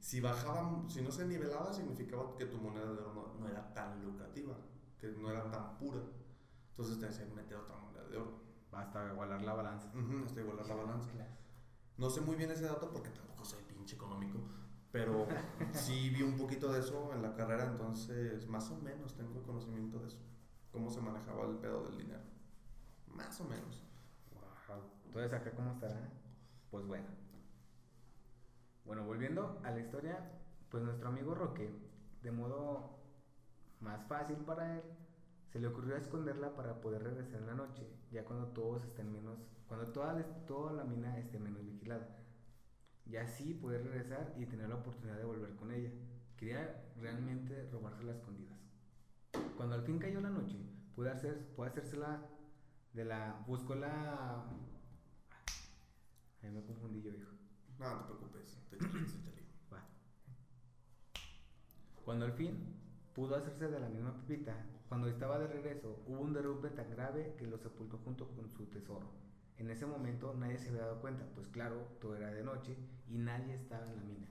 Si 0.00 0.20
bajaba, 0.20 0.84
si 0.88 1.02
no 1.02 1.10
se 1.12 1.26
nivelaba, 1.26 1.72
significaba 1.72 2.36
que 2.36 2.46
tu 2.46 2.58
moneda 2.58 2.86
de 2.92 3.00
oro 3.00 3.12
no, 3.14 3.34
no 3.40 3.48
era 3.48 3.72
tan 3.74 4.02
lucrativa, 4.04 4.56
que 4.98 5.08
no 5.08 5.30
era 5.30 5.50
tan 5.50 5.78
pura. 5.78 6.00
Entonces 6.80 6.98
te 6.98 7.08
decían 7.08 7.34
meter 7.34 7.58
otra 7.58 7.76
moneda 7.76 8.08
de 8.08 8.16
oro. 8.16 8.40
Basta 8.72 9.12
igualar 9.12 9.42
la 9.42 9.52
balanza. 9.52 9.88
Ujú, 9.88 10.24
hasta 10.24 10.40
igualar 10.40 10.66
la 10.66 10.74
balanza. 10.76 11.10
No 11.98 12.08
sé 12.08 12.22
muy 12.22 12.36
bien 12.36 12.50
ese 12.50 12.64
dato 12.64 12.90
porque 12.90 13.10
tampoco 13.10 13.44
soy 13.44 13.62
pinche 13.64 13.96
económico, 13.96 14.38
pero 14.90 15.26
sí 15.74 16.08
vi 16.08 16.22
un 16.22 16.38
poquito 16.38 16.72
de 16.72 16.80
eso 16.80 17.12
en 17.12 17.20
la 17.20 17.34
carrera, 17.34 17.66
entonces 17.66 18.48
más 18.48 18.70
o 18.70 18.78
menos 18.78 19.14
tengo 19.14 19.42
conocimiento 19.42 19.98
de 19.98 20.08
eso. 20.08 20.20
Cómo 20.72 20.88
se 20.88 21.02
manejaba 21.02 21.44
el 21.44 21.56
pedo 21.56 21.82
del 21.84 21.98
dinero. 21.98 22.22
Más 23.08 23.38
o 23.42 23.44
menos. 23.44 23.84
Wow. 24.32 24.80
Entonces, 25.04 25.34
¿acá 25.34 25.50
cómo 25.50 25.72
estará? 25.72 26.08
Pues 26.70 26.86
bueno. 26.86 27.08
Bueno, 28.86 29.04
volviendo 29.04 29.60
a 29.64 29.70
la 29.70 29.80
historia, 29.80 30.32
pues 30.70 30.82
nuestro 30.82 31.08
amigo 31.08 31.34
Roque, 31.34 31.70
de 32.22 32.32
modo 32.32 32.96
más 33.80 34.02
fácil 34.06 34.38
para 34.38 34.78
él, 34.78 34.82
se 35.50 35.58
le 35.58 35.66
ocurrió 35.66 35.96
esconderla 35.96 36.54
para 36.54 36.80
poder 36.80 37.02
regresar 37.02 37.40
en 37.40 37.46
la 37.48 37.54
noche, 37.54 37.84
ya 38.12 38.24
cuando 38.24 38.48
todos 38.48 38.84
estén 38.84 39.12
menos, 39.12 39.38
cuando 39.66 39.90
toda 39.92 40.12
la, 40.12 40.22
toda 40.46 40.72
la 40.72 40.84
mina 40.84 41.18
esté 41.18 41.40
menos 41.40 41.64
vigilada. 41.64 42.16
Y 43.04 43.16
así 43.16 43.54
poder 43.54 43.82
regresar 43.82 44.32
y 44.38 44.46
tener 44.46 44.68
la 44.68 44.76
oportunidad 44.76 45.18
de 45.18 45.24
volver 45.24 45.56
con 45.56 45.72
ella. 45.72 45.90
Quería 46.36 46.92
realmente 46.96 47.68
robársela 47.72 48.12
a 48.12 48.14
escondidas. 48.14 48.58
Cuando 49.56 49.74
al 49.74 49.82
fin 49.82 49.98
cayó 49.98 50.20
la 50.20 50.30
noche, 50.30 50.56
pude, 50.94 51.10
hacer, 51.10 51.54
pude 51.56 51.68
hacérsela 51.68 52.22
de 52.92 53.04
la. 53.04 53.42
Buscó 53.46 53.74
la. 53.74 54.44
Ahí 56.42 56.50
me 56.50 56.62
confundí 56.64 57.02
yo, 57.02 57.10
hijo. 57.10 57.32
No, 57.78 57.90
no 57.90 58.00
te 58.02 58.04
preocupes. 58.04 58.62
Te. 58.70 58.76
Va. 59.72 59.84
Cuando 62.04 62.26
al 62.26 62.32
fin 62.32 62.76
pudo 63.12 63.34
hacerse 63.34 63.68
de 63.68 63.80
la 63.80 63.88
misma 63.88 64.14
pepita, 64.14 64.54
cuando 64.90 65.06
estaba 65.08 65.38
de 65.38 65.46
regreso, 65.46 66.02
hubo 66.08 66.20
un 66.20 66.32
derrumbe 66.34 66.68
tan 66.70 66.90
grave 66.90 67.34
que 67.38 67.46
lo 67.46 67.56
sepultó 67.58 67.96
junto 67.98 68.26
con 68.34 68.50
su 68.50 68.66
tesoro. 68.66 69.08
En 69.56 69.70
ese 69.70 69.86
momento 69.86 70.34
nadie 70.34 70.58
se 70.58 70.68
había 70.70 70.82
dado 70.82 71.00
cuenta, 71.00 71.24
pues 71.34 71.46
claro, 71.46 71.76
todo 72.00 72.16
era 72.16 72.32
de 72.32 72.42
noche 72.42 72.76
y 73.08 73.16
nadie 73.16 73.54
estaba 73.54 73.86
en 73.86 73.94
la 73.96 74.02
mina. 74.02 74.26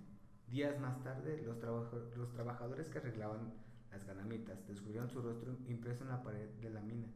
Días 0.49 0.77
más 0.81 1.01
tarde, 1.01 1.41
los, 1.45 1.59
trabajo- 1.59 2.01
los 2.17 2.29
trabajadores 2.33 2.89
que 2.89 2.97
arreglaban 2.97 3.53
las 3.89 4.03
ganamitas 4.05 4.67
descubrieron 4.67 5.09
su 5.09 5.21
rostro 5.21 5.55
impreso 5.67 6.03
en 6.03 6.09
la 6.09 6.21
pared 6.23 6.49
de 6.59 6.69
la 6.69 6.81
mina. 6.81 7.07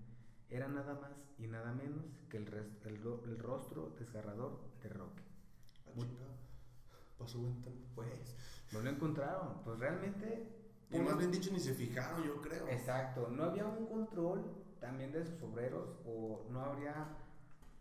Era 0.49 0.69
nada 0.69 0.93
más 0.95 1.11
y 1.37 1.47
nada 1.47 1.73
menos 1.73 2.05
que 2.29 2.37
el, 2.37 2.45
res- 2.45 2.77
el 2.85 2.95
el 3.25 3.39
rostro 3.39 3.93
desgarrador 3.99 4.61
de 4.81 4.87
Roque. 4.89 5.21
Ah, 5.85 5.91
Muy-. 5.95 6.07
Pasó 7.17 7.39
buen 7.39 7.61
tiempo, 7.61 7.87
pues. 7.95 8.37
No 8.71 8.79
lo 8.79 8.89
encontraron, 8.89 9.63
pues 9.65 9.77
realmente... 9.79 10.62
Y 10.93 10.99
más 10.99 11.17
bien 11.17 11.31
dicho, 11.31 11.51
ni 11.51 11.59
se 11.59 11.73
fijaron, 11.73 12.23
yo 12.23 12.41
creo. 12.41 12.67
Exacto, 12.67 13.27
no 13.29 13.43
había 13.43 13.65
un 13.65 13.87
control 13.87 14.43
también 14.79 15.11
de 15.11 15.25
sus 15.25 15.41
obreros 15.41 15.89
o 16.05 16.45
no 16.49 16.61
habría 16.61 17.07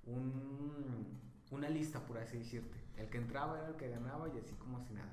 un, 0.06 1.20
una 1.50 1.68
lista, 1.68 2.00
por 2.06 2.18
así 2.18 2.38
decirte. 2.38 2.78
El 2.96 3.10
que 3.10 3.18
entraba 3.18 3.58
era 3.58 3.68
el 3.68 3.76
que 3.76 3.88
ganaba 3.90 4.28
y 4.28 4.38
así 4.38 4.54
como 4.54 4.80
si 4.80 4.94
nada. 4.94 5.12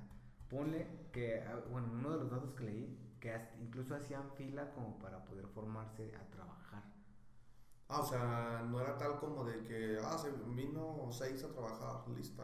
Ponle 0.49 0.87
que, 1.11 1.41
ah, 1.41 1.61
bueno, 1.69 1.89
uno 1.91 2.11
de 2.11 2.17
los 2.17 2.31
datos 2.31 2.53
que 2.53 2.63
leí, 2.63 2.97
que 3.19 3.35
incluso 3.61 3.95
hacían 3.95 4.31
fila 4.31 4.71
como 4.71 4.97
para 4.99 5.23
poder 5.25 5.47
formarse 5.47 6.15
a 6.15 6.29
trabajar. 6.31 6.83
Ah, 7.89 8.01
o 8.01 8.05
sea, 8.05 8.63
no 8.69 8.79
era 8.79 8.97
tal 8.97 9.19
como 9.19 9.43
de 9.43 9.63
que, 9.65 9.99
ah, 10.03 10.17
se 10.17 10.31
vino 10.31 11.09
seis 11.11 11.43
a 11.43 11.49
trabajar, 11.49 12.07
lista. 12.15 12.43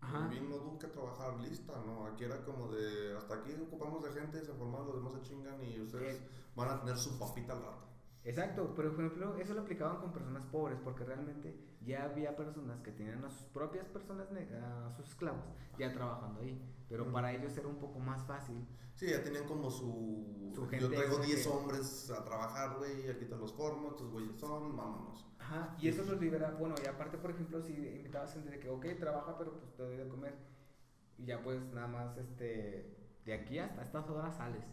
Ajá. 0.00 0.28
Vino 0.28 0.56
Duque 0.58 0.86
a 0.86 0.92
trabajar, 0.92 1.38
lista, 1.40 1.72
¿no? 1.84 2.06
Aquí 2.06 2.24
era 2.24 2.44
como 2.44 2.68
de, 2.68 3.16
hasta 3.16 3.34
aquí 3.34 3.52
ocupamos 3.60 4.02
de 4.04 4.12
gente, 4.12 4.44
se 4.44 4.52
formaron, 4.54 4.86
los 4.86 4.96
demás 4.96 5.12
se 5.14 5.22
chingan 5.22 5.62
y 5.64 5.80
ustedes 5.80 6.16
Eh. 6.16 6.28
van 6.54 6.68
a 6.70 6.80
tener 6.80 6.96
su 6.96 7.18
papita 7.18 7.52
al 7.52 7.62
rato. 7.62 7.84
Exacto, 8.24 8.74
pero 8.76 8.94
por 8.94 9.04
ejemplo, 9.04 9.36
eso 9.36 9.54
lo 9.54 9.62
aplicaban 9.62 9.98
con 9.98 10.12
personas 10.12 10.44
pobres, 10.46 10.78
porque 10.84 11.04
realmente 11.04 11.56
ya 11.80 12.04
había 12.04 12.36
personas 12.36 12.80
que 12.82 12.92
tenían 12.92 13.24
a 13.24 13.30
sus 13.30 13.44
propias 13.48 13.86
personas, 13.88 14.28
a 14.30 14.90
sus 14.96 15.08
esclavos, 15.08 15.44
ya 15.78 15.92
trabajando 15.92 16.40
ahí. 16.40 16.60
Pero 16.88 17.10
para 17.10 17.32
ellos 17.32 17.56
era 17.56 17.68
un 17.68 17.76
poco 17.78 17.98
más 17.98 18.22
fácil. 18.24 18.66
Sí, 18.94 19.08
ya 19.10 19.22
tenían 19.22 19.44
como 19.46 19.70
su... 19.70 20.50
Su 20.54 20.62
yo 20.64 20.68
gente 20.70 20.86
traigo 20.88 21.04
extra 21.18 21.26
10 21.26 21.46
que- 21.46 21.48
hombres 21.52 22.10
a 22.10 22.24
trabajar, 22.24 22.78
güey, 22.78 23.08
aquí 23.08 23.24
te 23.26 23.36
los 23.36 23.52
formo, 23.52 23.90
estos 23.90 24.10
güeyes 24.10 24.36
son, 24.36 24.76
vámonos. 24.76 25.24
Ajá, 25.38 25.76
y 25.80 25.88
eso 25.88 26.02
los 26.04 26.20
libera, 26.20 26.50
bueno, 26.58 26.74
y 26.82 26.86
aparte, 26.86 27.16
por 27.16 27.30
ejemplo, 27.30 27.62
si 27.62 27.72
invitabas 27.72 28.34
gente 28.34 28.50
de 28.50 28.58
que, 28.58 28.68
ok, 28.68 28.84
trabaja, 28.98 29.38
pero 29.38 29.52
pues 29.58 29.72
te 29.76 29.82
doy 29.84 29.96
de 29.96 30.08
comer, 30.08 30.34
y 31.16 31.26
ya 31.26 31.42
pues 31.42 31.62
nada 31.72 31.86
más, 31.86 32.16
este, 32.18 32.96
de 33.24 33.32
aquí 33.34 33.58
hasta 33.58 33.82
estas 33.82 34.08
horas 34.10 34.36
sales. 34.36 34.64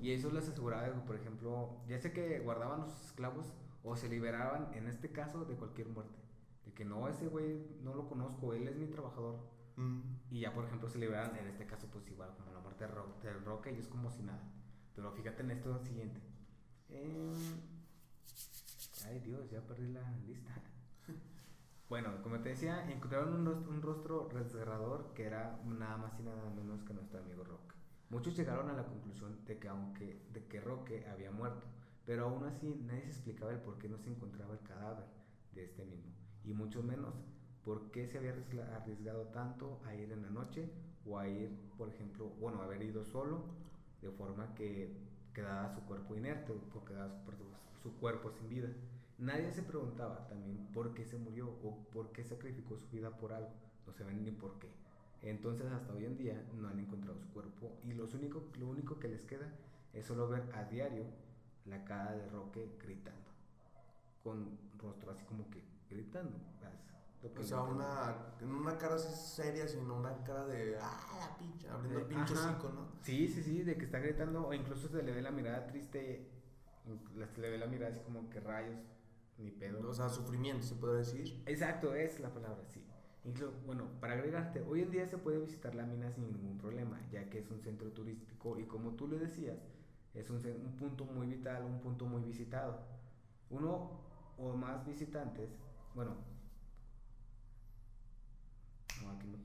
Y 0.00 0.12
eso 0.12 0.30
les 0.30 0.48
aseguraba, 0.48 0.82
de 0.82 0.92
por 0.92 1.16
ejemplo, 1.16 1.80
ya 1.88 1.98
sé 1.98 2.12
que 2.12 2.40
guardaban 2.40 2.80
los 2.80 3.00
esclavos 3.04 3.52
o 3.84 3.96
se 3.96 4.08
liberaban, 4.08 4.72
en 4.74 4.86
este 4.88 5.10
caso, 5.12 5.44
de 5.44 5.54
cualquier 5.56 5.88
muerte. 5.88 6.18
De 6.64 6.72
que 6.72 6.84
no, 6.84 7.08
ese 7.08 7.28
güey 7.28 7.66
no 7.82 7.94
lo 7.94 8.08
conozco, 8.08 8.54
él 8.54 8.68
es 8.68 8.76
mi 8.76 8.86
trabajador. 8.86 9.36
Mm. 9.76 10.00
Y 10.30 10.40
ya, 10.40 10.52
por 10.54 10.64
ejemplo, 10.64 10.88
se 10.88 10.98
liberaban, 10.98 11.36
en 11.36 11.48
este 11.48 11.66
caso, 11.66 11.88
pues 11.90 12.06
igual, 12.08 12.34
como 12.36 12.52
la 12.52 12.60
muerte 12.60 12.84
de 12.86 12.90
Ro- 12.92 13.16
del 13.22 13.44
Roque, 13.44 13.72
y 13.72 13.78
es 13.78 13.88
como 13.88 14.10
si 14.10 14.22
nada. 14.22 14.42
Pero 14.94 15.10
fíjate 15.12 15.42
en 15.42 15.50
esto 15.52 15.78
siguiente. 15.80 16.20
Em, 16.88 17.32
Ay, 19.06 19.18
Dios, 19.20 19.50
ya 19.50 19.60
perdí 19.66 19.88
la 19.92 20.08
lista. 20.26 20.52
Bueno, 21.88 22.22
como 22.22 22.38
te 22.40 22.50
decía, 22.50 22.90
encontraron 22.90 23.34
un 23.34 23.44
rostro, 23.44 23.70
un 23.70 23.82
rostro 23.82 24.28
desgarrador 24.30 25.12
que 25.12 25.24
era 25.26 25.60
nada 25.66 25.98
más 25.98 26.18
y 26.18 26.22
nada 26.22 26.48
menos 26.48 26.82
que 26.84 26.94
nuestro 26.94 27.18
amigo 27.18 27.44
Roque. 27.44 27.74
Muchos 28.12 28.36
llegaron 28.36 28.68
a 28.68 28.74
la 28.74 28.84
conclusión 28.84 29.42
de 29.46 29.58
que 29.58 29.68
aunque 29.68 30.20
de 30.34 30.44
que 30.44 30.60
Roque 30.60 31.06
había 31.08 31.30
muerto, 31.30 31.66
pero 32.04 32.26
aún 32.26 32.44
así 32.44 32.78
nadie 32.86 33.00
se 33.04 33.12
explicaba 33.12 33.52
el 33.52 33.58
por 33.60 33.78
qué 33.78 33.88
no 33.88 33.96
se 33.98 34.10
encontraba 34.10 34.52
el 34.52 34.60
cadáver 34.60 35.06
de 35.54 35.64
este 35.64 35.86
mismo, 35.86 36.12
y 36.44 36.52
mucho 36.52 36.82
menos 36.82 37.14
por 37.64 37.90
qué 37.90 38.06
se 38.06 38.18
había 38.18 38.34
arriesga- 38.34 38.76
arriesgado 38.76 39.22
tanto 39.28 39.80
a 39.86 39.94
ir 39.94 40.12
en 40.12 40.20
la 40.22 40.28
noche 40.30 40.70
o 41.06 41.18
a 41.18 41.26
ir, 41.26 41.50
por 41.78 41.88
ejemplo, 41.88 42.28
bueno, 42.38 42.60
haber 42.60 42.82
ido 42.82 43.02
solo, 43.02 43.44
de 44.02 44.10
forma 44.10 44.54
que 44.54 44.94
quedaba 45.32 45.70
su 45.74 45.80
cuerpo 45.86 46.14
inerte 46.14 46.52
o 46.52 46.84
quedaba 46.84 47.18
su, 47.24 47.32
su 47.82 47.96
cuerpo 47.98 48.30
sin 48.30 48.46
vida. 48.50 48.68
Nadie 49.16 49.50
se 49.52 49.62
preguntaba 49.62 50.26
también 50.28 50.66
por 50.74 50.92
qué 50.92 51.06
se 51.06 51.16
murió 51.16 51.48
o 51.48 51.78
por 51.92 52.12
qué 52.12 52.24
sacrificó 52.24 52.76
su 52.76 52.88
vida 52.90 53.10
por 53.16 53.32
algo. 53.32 53.52
No 53.86 53.92
se 53.94 54.04
ven 54.04 54.22
ni 54.22 54.32
por 54.32 54.58
qué. 54.58 54.68
Entonces 55.22 55.70
hasta 55.70 55.92
hoy 55.92 56.04
en 56.04 56.16
día 56.16 56.42
no 56.60 56.68
han 56.68 56.78
encontrado 56.80 57.16
su 57.18 57.28
cuerpo 57.32 57.78
y 57.84 57.92
los 57.94 58.12
único, 58.14 58.42
lo 58.58 58.66
único 58.68 58.98
que 58.98 59.08
les 59.08 59.24
queda 59.24 59.46
es 59.92 60.04
solo 60.06 60.28
ver 60.28 60.42
a 60.54 60.64
diario 60.64 61.04
la 61.64 61.84
cara 61.84 62.12
de 62.12 62.28
Roque 62.28 62.76
gritando. 62.82 63.30
Con 64.22 64.58
rostro 64.78 65.12
así 65.12 65.24
como 65.24 65.48
que 65.50 65.62
gritando. 65.90 66.36
Que 67.20 67.28
O 67.38 67.44
sea, 67.44 67.62
una, 67.62 68.16
en 68.40 68.52
una 68.52 68.76
cara 68.76 68.96
así 68.96 69.14
seria, 69.14 69.68
sino 69.68 69.96
una 69.96 70.24
cara 70.24 70.44
de, 70.46 70.76
ah, 70.80 70.98
la 71.20 71.38
pincha, 71.38 71.72
abriendo 71.72 72.00
el 72.00 72.04
Eh, 72.04 72.08
pinche 72.08 72.34
ajá. 72.34 72.50
hocico, 72.50 72.68
¿no? 72.70 72.88
Sí, 73.00 73.28
sí, 73.28 73.44
sí, 73.44 73.62
de 73.62 73.76
que 73.76 73.84
está 73.84 74.00
gritando 74.00 74.44
o 74.48 74.52
incluso 74.52 74.88
se 74.88 75.04
le 75.04 75.12
ve 75.12 75.22
la 75.22 75.30
mirada 75.30 75.64
triste, 75.68 76.28
se 77.32 77.40
le 77.40 77.50
ve 77.50 77.58
la 77.58 77.66
mirada 77.68 77.92
así 77.92 78.00
como 78.00 78.28
que 78.28 78.40
rayos, 78.40 78.80
ni 79.38 79.52
pedo. 79.52 79.88
O 79.88 79.94
sea, 79.94 80.08
sufrimiento, 80.08 80.66
se 80.66 80.74
puede 80.74 80.98
decir. 80.98 81.44
Exacto, 81.46 81.94
es 81.94 82.18
la 82.18 82.34
palabra, 82.34 82.64
sí. 82.66 82.84
Incluso, 83.24 83.52
bueno, 83.66 83.84
para 84.00 84.14
agregarte, 84.14 84.62
hoy 84.62 84.82
en 84.82 84.90
día 84.90 85.06
se 85.06 85.16
puede 85.16 85.38
visitar 85.38 85.74
la 85.74 85.86
mina 85.86 86.10
sin 86.10 86.26
ningún 86.32 86.58
problema, 86.58 87.00
ya 87.12 87.28
que 87.30 87.38
es 87.38 87.50
un 87.50 87.60
centro 87.60 87.90
turístico 87.92 88.58
y 88.58 88.64
como 88.64 88.92
tú 88.92 89.06
le 89.06 89.18
decías, 89.18 89.58
es 90.14 90.28
un, 90.28 90.36
un 90.36 90.76
punto 90.76 91.04
muy 91.04 91.26
vital, 91.28 91.64
un 91.64 91.80
punto 91.80 92.06
muy 92.06 92.22
visitado. 92.22 92.80
Uno 93.50 94.00
o 94.38 94.54
más 94.54 94.84
visitantes, 94.84 95.50
bueno, 95.94 96.16
no, 99.02 99.10
aquí 99.10 99.26
no. 99.28 99.38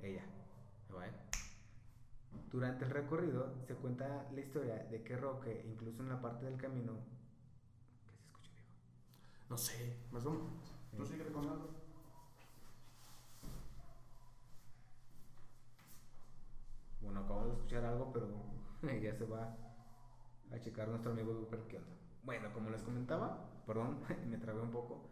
Ella, 0.00 0.24
¿me 0.88 0.94
va, 0.96 1.06
eh? 1.06 1.12
Durante 2.50 2.84
el 2.84 2.90
recorrido 2.90 3.54
se 3.66 3.74
cuenta 3.74 4.28
la 4.32 4.40
historia 4.40 4.76
de 4.84 5.02
que 5.02 5.16
Roque, 5.16 5.64
incluso 5.66 6.02
en 6.02 6.08
la 6.08 6.20
parte 6.20 6.46
del 6.46 6.56
camino, 6.56 6.94
que 8.04 8.16
se 8.16 8.22
escucha 8.22 8.50
viejo. 8.52 8.68
No 9.50 9.58
sé, 9.58 9.96
más 10.12 10.24
o 10.26 10.30
menos. 10.30 10.75
Tú 10.96 11.04
Sí. 11.06 11.12
sigue 11.12 11.30
con 11.32 11.48
algo. 11.48 11.68
Bueno, 17.00 17.20
acabamos 17.20 17.48
de 17.48 17.54
escuchar 17.54 17.84
algo, 17.84 18.12
pero 18.12 18.28
ya 19.02 19.14
se 19.14 19.24
va 19.24 19.56
a 20.52 20.60
checar 20.60 20.88
nuestro 20.88 21.12
amigo 21.12 21.32
Duper 21.34 21.60
qué 21.68 21.78
onda. 21.78 21.88
Bueno, 22.22 22.52
como 22.52 22.70
les 22.70 22.82
comentaba, 22.82 23.38
perdón, 23.66 24.00
me 24.26 24.38
trabé 24.38 24.60
un 24.60 24.70
poco. 24.70 25.10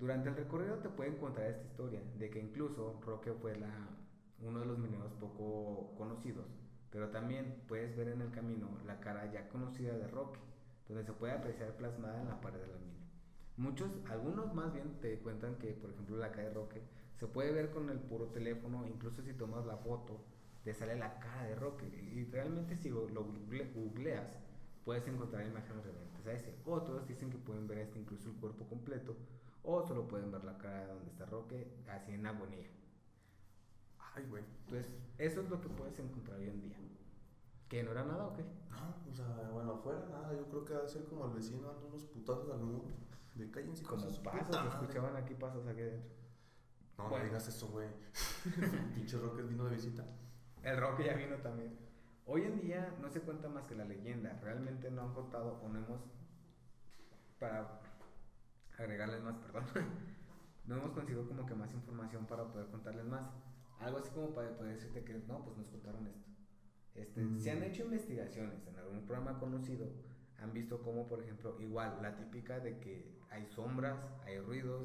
Durante 0.00 0.28
el 0.30 0.34
recorrido 0.36 0.78
te 0.78 0.88
puede 0.88 1.10
encontrar 1.10 1.46
esta 1.48 1.64
historia 1.64 2.02
de 2.18 2.28
que 2.30 2.40
incluso 2.40 2.98
Roque 3.04 3.32
fue 3.34 3.54
uno 4.40 4.58
de 4.60 4.66
los 4.66 4.78
mineros 4.78 5.12
poco 5.14 5.94
conocidos, 5.96 6.46
pero 6.90 7.10
también 7.10 7.62
puedes 7.68 7.94
ver 7.94 8.08
en 8.08 8.20
el 8.22 8.30
camino 8.32 8.78
la 8.84 8.98
cara 9.00 9.26
ya 9.26 9.48
conocida 9.48 9.96
de 9.96 10.08
Roque, 10.08 10.40
donde 10.88 11.04
se 11.04 11.12
puede 11.12 11.34
apreciar 11.34 11.76
plasmada 11.76 12.20
en 12.20 12.28
la 12.28 12.40
pared 12.40 12.60
de 12.60 12.66
la 12.68 12.78
mina. 12.78 12.99
Muchos, 13.60 13.90
algunos 14.08 14.54
más 14.54 14.72
bien 14.72 14.98
te 15.02 15.18
cuentan 15.18 15.56
que, 15.56 15.74
por 15.74 15.90
ejemplo, 15.90 16.16
la 16.16 16.30
cara 16.32 16.44
de 16.48 16.54
Roque 16.54 16.80
se 17.18 17.26
puede 17.26 17.52
ver 17.52 17.68
con 17.70 17.90
el 17.90 17.98
puro 17.98 18.28
teléfono, 18.28 18.86
incluso 18.88 19.20
si 19.22 19.34
tomas 19.34 19.66
la 19.66 19.76
foto, 19.76 20.18
te 20.64 20.72
sale 20.72 20.96
la 20.96 21.20
cara 21.20 21.44
de 21.44 21.54
Roque. 21.56 21.84
Y 21.86 22.24
realmente 22.24 22.74
si 22.78 22.88
lo 22.88 23.06
lo 23.10 23.22
google- 23.22 23.70
googleas, 23.74 24.38
puedes 24.86 25.06
encontrar 25.06 25.46
imágenes 25.46 25.84
referentes 25.84 26.26
a 26.26 26.32
ese. 26.32 26.54
Otros 26.64 27.06
dicen 27.06 27.28
que 27.28 27.36
pueden 27.36 27.68
ver 27.68 27.78
este 27.78 27.98
incluso 27.98 28.30
el 28.30 28.36
cuerpo 28.36 28.64
completo, 28.64 29.14
o 29.62 29.86
solo 29.86 30.08
pueden 30.08 30.32
ver 30.32 30.42
la 30.44 30.56
cara 30.56 30.86
de 30.86 30.94
donde 30.94 31.10
está 31.10 31.26
Roque, 31.26 31.70
así 31.86 32.12
en 32.12 32.24
agonía. 32.24 32.66
Ay, 34.14 34.24
güey. 34.30 34.42
Entonces, 34.64 34.96
eso 35.18 35.42
es 35.42 35.50
lo 35.50 35.60
que 35.60 35.68
puedes 35.68 35.98
encontrar 35.98 36.38
hoy 36.38 36.48
en 36.48 36.62
día. 36.62 36.76
¿Que 37.68 37.82
no 37.82 37.90
era 37.90 38.04
nada 38.04 38.26
o 38.26 38.32
qué? 38.32 38.42
No, 38.70 39.10
o 39.12 39.14
sea, 39.14 39.50
bueno, 39.52 39.72
afuera 39.74 40.08
nada, 40.10 40.32
yo 40.34 40.46
creo 40.48 40.64
que 40.64 40.72
va 40.72 40.84
a 40.84 40.88
ser 40.88 41.04
como 41.04 41.26
el 41.26 41.32
vecino 41.34 41.68
dando 41.68 41.88
unos 41.88 42.04
putazos 42.04 42.50
al 42.50 42.60
muro. 42.60 42.84
De 43.34 43.50
cállense 43.50 43.82
Como 43.84 44.02
con 44.02 44.10
sus 44.10 44.18
pasos, 44.20 44.40
puta 44.46 44.58
se 44.58 44.64
madre. 44.64 44.80
escuchaban 44.80 45.16
aquí 45.16 45.34
pasos 45.34 45.66
aquí 45.66 45.80
adentro. 45.80 46.10
No, 46.98 47.04
Bueno. 47.08 47.18
no 47.18 47.24
digas 47.24 47.48
eso, 47.48 47.68
güey. 47.68 47.88
Pinche 48.94 49.16
Rocket 49.18 49.48
vino 49.48 49.64
de 49.64 49.74
visita. 49.76 50.04
El 50.62 50.78
rock 50.78 51.02
ya 51.04 51.14
vino 51.14 51.36
también. 51.36 51.78
Hoy 52.26 52.42
en 52.42 52.60
día 52.60 52.94
no 53.00 53.08
se 53.08 53.20
cuenta 53.22 53.48
más 53.48 53.64
que 53.64 53.74
la 53.74 53.84
leyenda. 53.84 54.38
Realmente 54.42 54.90
no 54.90 55.02
han 55.02 55.14
contado 55.14 55.60
o 55.62 55.68
no 55.68 55.78
hemos. 55.78 56.00
Para 57.38 57.80
agregarles 58.78 59.22
más, 59.22 59.36
perdón. 59.36 59.64
No 60.66 60.76
hemos 60.76 60.92
conseguido 60.92 61.26
como 61.26 61.46
que 61.46 61.54
más 61.54 61.72
información 61.72 62.26
para 62.26 62.44
poder 62.46 62.66
contarles 62.68 63.04
más. 63.06 63.28
Algo 63.80 63.98
así 63.98 64.10
como 64.10 64.32
para 64.34 64.56
poder 64.56 64.74
decirte 64.74 65.02
que 65.02 65.14
no, 65.26 65.42
pues 65.42 65.56
nos 65.56 65.66
contaron 65.68 66.06
esto. 66.06 66.28
Este, 66.94 67.22
Mm. 67.22 67.40
Se 67.40 67.50
han 67.50 67.62
hecho 67.64 67.84
investigaciones 67.84 68.64
en 68.68 68.76
algún 68.78 69.04
programa 69.04 69.38
conocido. 69.40 69.88
Han 70.40 70.52
visto 70.52 70.80
como, 70.82 71.06
por 71.06 71.20
ejemplo, 71.22 71.56
igual 71.60 71.98
la 72.02 72.16
típica 72.16 72.60
de 72.60 72.78
que 72.78 73.18
hay 73.30 73.46
sombras, 73.46 73.98
hay 74.24 74.38
ruidos, 74.40 74.84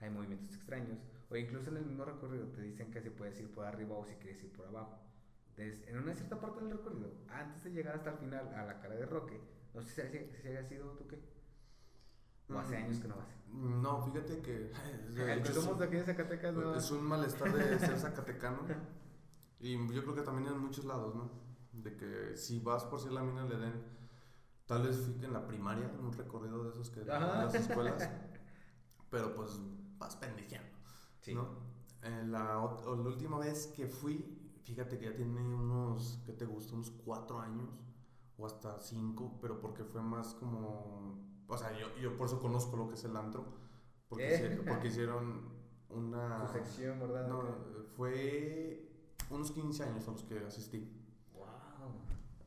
hay 0.00 0.10
movimientos 0.10 0.54
extraños. 0.56 0.98
O 1.30 1.36
incluso 1.36 1.70
en 1.70 1.76
el 1.78 1.86
mismo 1.86 2.04
recorrido 2.04 2.46
te 2.48 2.60
dicen 2.62 2.90
que 2.90 3.00
si 3.00 3.10
puedes 3.10 3.38
ir 3.40 3.50
por 3.52 3.64
arriba 3.64 3.96
o 3.96 4.04
si 4.04 4.14
quieres 4.16 4.42
ir 4.42 4.52
por 4.52 4.66
abajo. 4.66 4.98
Entonces, 5.50 5.86
en 5.88 5.98
una 5.98 6.14
cierta 6.14 6.40
parte 6.40 6.60
del 6.60 6.70
recorrido, 6.72 7.12
antes 7.28 7.62
de 7.64 7.70
llegar 7.70 7.96
hasta 7.96 8.10
el 8.10 8.18
final 8.18 8.48
a 8.54 8.64
la 8.64 8.80
cara 8.80 8.94
de 8.94 9.06
Roque, 9.06 9.40
no 9.74 9.82
sé 9.82 10.10
si, 10.10 10.42
si, 10.42 10.48
haya 10.48 10.64
sido 10.64 10.90
tú 10.92 11.06
qué. 11.06 11.18
O 12.52 12.58
hace 12.58 12.76
Mm. 12.78 12.84
años 12.84 12.98
que 12.98 13.08
no 13.08 13.16
vas. 13.16 13.28
No, 13.52 14.02
fíjate 14.02 14.40
que. 14.42 14.72
El 15.16 15.46
somos 15.46 15.78
de 15.78 15.84
aquí 15.86 15.96
de 15.96 16.04
Zacatecas, 16.04 16.54
no. 16.54 16.74
Es 16.74 16.90
un 16.90 17.04
malestar 17.04 17.52
de 17.52 17.78
ser 17.78 17.96
zacatecano. 17.98 18.58
Y 19.60 19.76
yo 19.92 20.02
creo 20.02 20.14
que 20.14 20.22
también 20.22 20.48
en 20.52 20.58
muchos 20.58 20.84
lados, 20.84 21.14
¿no? 21.14 21.30
De 21.72 21.96
que 21.96 22.36
si 22.36 22.58
vas 22.60 22.84
por 22.84 22.98
si 23.00 23.08
la 23.10 23.22
mina 23.22 23.44
le 23.44 23.56
den, 23.56 23.84
tal 24.70 24.84
vez 24.84 24.96
fui 24.98 25.24
en 25.24 25.32
la 25.32 25.44
primaria, 25.48 25.90
en 25.92 26.04
un 26.04 26.12
recorrido 26.12 26.62
de 26.62 26.70
esos 26.70 26.90
que 26.90 27.00
Ajá. 27.10 27.34
en 27.40 27.44
las 27.46 27.54
escuelas, 27.56 28.08
pero 29.10 29.34
pues 29.34 29.58
vas 29.98 30.14
pendejeando, 30.14 30.70
Sí. 31.20 31.34
¿no? 31.34 31.48
Eh, 32.02 32.24
la, 32.28 32.56
ot- 32.60 32.86
o 32.86 32.94
la 32.94 33.02
última 33.08 33.38
vez 33.40 33.66
que 33.74 33.88
fui, 33.88 34.14
fíjate 34.62 34.96
que 34.96 35.06
ya 35.06 35.16
tiene 35.16 35.40
unos, 35.54 36.22
¿qué 36.24 36.32
te 36.32 36.46
gusta? 36.46 36.74
Unos 36.74 36.90
cuatro 37.04 37.40
años 37.40 37.68
o 38.38 38.46
hasta 38.46 38.80
cinco, 38.80 39.38
pero 39.42 39.60
porque 39.60 39.82
fue 39.82 40.02
más 40.02 40.34
como, 40.34 41.18
o 41.48 41.58
sea, 41.58 41.76
yo, 41.76 41.88
yo 42.00 42.16
por 42.16 42.28
eso 42.28 42.38
conozco 42.40 42.76
lo 42.76 42.86
que 42.88 42.94
es 42.94 43.02
el 43.04 43.16
antro, 43.16 43.44
porque, 44.08 44.28
¿Eh? 44.30 44.34
hicieron, 44.36 44.64
porque 44.66 44.86
hicieron 44.92 45.48
una... 45.90 46.46
Su 46.46 46.52
sección, 46.52 47.00
¿verdad? 47.00 47.26
No, 47.26 47.42
fue 47.96 48.88
unos 49.30 49.50
15 49.50 49.82
años 49.82 50.06
a 50.08 50.12
los 50.12 50.22
que 50.22 50.38
asistí. 50.46 50.99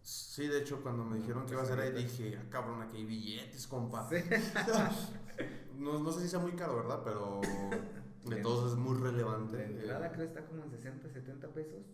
Sí, 0.03 0.47
de 0.47 0.59
hecho, 0.59 0.81
cuando 0.83 1.05
me 1.05 1.17
dijeron 1.17 1.45
que 1.45 1.53
iba 1.53 1.61
a 1.61 1.65
ser 1.65 1.79
ahí, 1.79 1.91
dije, 1.93 2.37
ah, 2.37 2.45
cabrón, 2.49 2.81
aquí 2.81 2.97
hay 2.97 3.05
billetes, 3.05 3.65
compa. 3.67 4.07
Sí. 4.09 4.17
no, 5.77 5.99
no 5.99 6.11
sé 6.11 6.21
si 6.21 6.27
sea 6.29 6.39
muy 6.39 6.51
caro, 6.53 6.75
¿verdad? 6.75 7.01
Pero 7.03 7.39
de 8.25 8.35
todos 8.41 8.73
es 8.73 8.77
muy 8.77 8.97
relevante. 8.99 9.57
La 9.57 9.63
entrada 9.65 10.07
Eh, 10.07 10.11
creo 10.13 10.25
está 10.25 10.45
como 10.45 10.63
en 10.63 10.69
60, 10.71 11.09
70 11.09 11.47
pesos. 11.53 11.85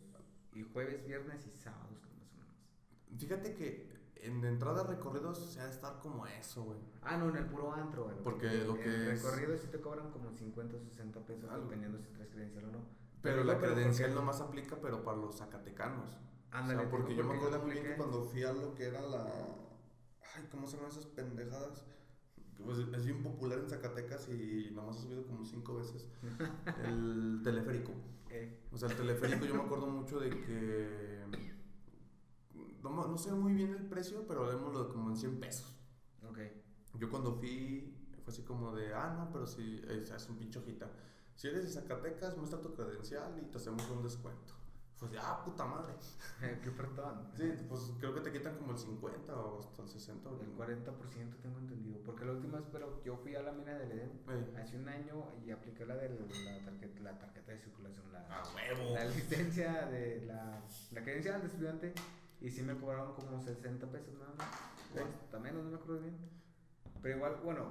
Y 0.54 0.64
jueves, 0.64 1.06
viernes 1.06 1.46
y 1.46 1.52
sábados, 1.52 1.92
más 1.92 2.32
o 2.34 2.38
menos. 2.38 3.20
fíjate 3.20 3.54
que 3.54 3.88
en 4.16 4.44
entrada 4.44 4.84
recorridos 4.84 5.38
se 5.54 5.62
ha 5.62 5.66
de 5.66 5.72
estar 5.72 6.00
como 6.00 6.26
eso, 6.26 6.64
güey. 6.64 6.80
Ah, 7.04 7.16
no, 7.18 7.30
en 7.30 7.38
el 7.38 7.46
puro 7.46 7.72
antro, 7.72 8.06
güey. 8.06 8.18
Porque 8.24 8.48
lo 8.66 8.76
en 8.76 8.82
que 8.82 8.90
el 8.90 9.08
es- 9.10 9.24
recorrido 9.24 9.56
sí 9.58 9.68
te 9.68 9.80
cobran 9.80 10.10
como 10.12 10.32
50 10.32 10.76
o 10.78 10.80
60 10.80 11.20
pesos, 11.22 11.50
Algo. 11.50 11.66
dependiendo 11.66 12.00
si 12.00 12.10
traes 12.10 12.30
credencial 12.32 12.66
o 12.66 12.72
no. 12.72 12.80
Pero 13.22 13.44
la 13.44 13.60
credencial 13.60 14.16
nomás 14.16 14.42
aplica, 14.42 14.78
pero 14.82 15.04
para 15.04 15.18
los 15.18 15.38
zacatecanos. 15.38 16.18
Ándale, 16.52 16.80
o 16.80 16.82
sea, 16.82 16.90
te 16.90 16.98
porque 16.98 17.16
yo 17.16 17.24
me 17.24 17.36
acuerdo 17.36 17.60
muy 17.60 17.72
bien 17.72 17.86
que 17.86 17.96
cuando 17.96 18.24
fui 18.24 18.44
a 18.44 18.54
lo 18.54 18.74
que 18.76 18.86
era 18.86 19.02
la. 19.02 19.24
Ay, 20.36 20.48
¿cómo 20.52 20.68
se 20.68 20.78
llaman 20.78 20.92
esas 20.92 21.06
pendejadas? 21.08 21.86
Pues 22.64 22.78
es 22.80 23.06
bien 23.06 23.24
popular 23.24 23.60
en 23.60 23.70
Zacatecas 23.70 24.28
y 24.30 24.72
nomás 24.74 24.98
he 24.98 25.02
subido 25.04 25.26
como 25.26 25.46
cinco 25.46 25.76
veces. 25.76 26.10
El 26.84 27.42
teleférico. 27.44 27.94
Eh, 28.30 28.68
O 28.72 28.78
sea, 28.78 28.90
el 28.90 28.96
teleférico 28.96 29.46
yo 29.46 29.56
me 29.56 29.62
acuerdo 29.64 29.88
mucho 29.88 30.20
de 30.20 30.30
que. 30.30 31.24
No, 32.84 33.08
no 33.08 33.18
sé 33.18 33.32
muy 33.34 33.54
bien 33.54 33.74
el 33.74 33.88
precio, 33.88 34.26
pero 34.28 34.46
hablemos 34.46 34.88
de 34.88 34.94
como 34.94 35.10
en 35.10 35.18
100 35.18 35.40
pesos. 35.40 35.76
ok. 36.24 36.40
Yo 37.00 37.10
cuando 37.10 37.34
fui, 37.36 37.94
fue 38.24 38.32
así 38.34 38.44
como 38.44 38.74
de, 38.76 38.94
ah, 38.94 39.14
no, 39.18 39.32
pero 39.32 39.46
si 39.48 39.82
es, 39.88 40.10
es 40.12 40.30
un 40.30 40.38
pinche 40.38 40.60
hojita. 40.60 40.92
Si 41.36 41.48
eres 41.48 41.64
de 41.64 41.70
Zacatecas, 41.70 42.38
muestra 42.38 42.62
tu 42.62 42.74
credencial 42.74 43.38
y 43.42 43.50
te 43.52 43.58
hacemos 43.58 43.90
un 43.90 44.02
descuento. 44.04 44.54
Fue 45.00 45.08
de, 45.08 45.18
ah, 45.18 45.42
puta 45.46 45.64
madre. 45.64 45.94
Qué 46.62 46.70
ofertón. 46.70 47.32
Sí, 47.34 47.54
pues 47.70 47.94
creo 48.00 48.14
que 48.14 48.20
te 48.20 48.34
quitan 48.34 48.58
como 48.58 48.74
el 48.74 48.78
50 48.78 49.34
o 49.34 49.60
hasta 49.60 49.82
el 49.84 49.88
60. 49.88 50.30
El 50.30 50.58
40% 50.58 51.42
tengo 51.42 51.60
entendido. 51.60 52.02
Porque 52.06 52.26
la 52.26 52.34
última 52.34 52.58
vez, 52.58 52.68
pero 52.72 53.02
yo 53.04 53.16
fui 53.16 53.34
a 53.36 53.42
la 53.42 53.54
mina 53.54 53.78
del 53.78 53.94
Edén 53.94 54.12
Eh, 54.28 54.58
hace 54.62 54.76
un 54.76 54.90
año 54.90 55.24
y 55.46 55.52
apliqué 55.52 55.86
la 55.86 55.96
de 55.96 56.10
la 56.10 56.66
tarjeta, 56.66 57.00
la 57.00 57.18
tarjeta 57.18 57.52
de 57.54 57.60
circulación, 57.60 58.12
la, 58.12 58.20
a 58.28 58.44
huevo. 58.54 58.94
la 58.94 59.06
licencia 59.06 59.86
de 59.86 60.26
la, 60.26 60.62
la 60.92 61.02
credencial 61.02 61.40
de 61.42 61.48
estudiante 61.48 61.94
y 62.42 62.50
sí 62.50 62.62
me 62.62 62.78
cobraron 62.78 63.14
como 63.14 63.42
60 63.42 63.88
pesos 63.88 64.14
nada 64.16 64.34
más. 64.38 64.50
Sí. 64.94 65.38
menos, 65.42 65.64
no 65.64 65.70
me 65.72 65.76
acuerdo 65.78 66.02
bien. 66.02 66.18
Pero 67.02 67.16
igual, 67.16 67.38
bueno, 67.44 67.68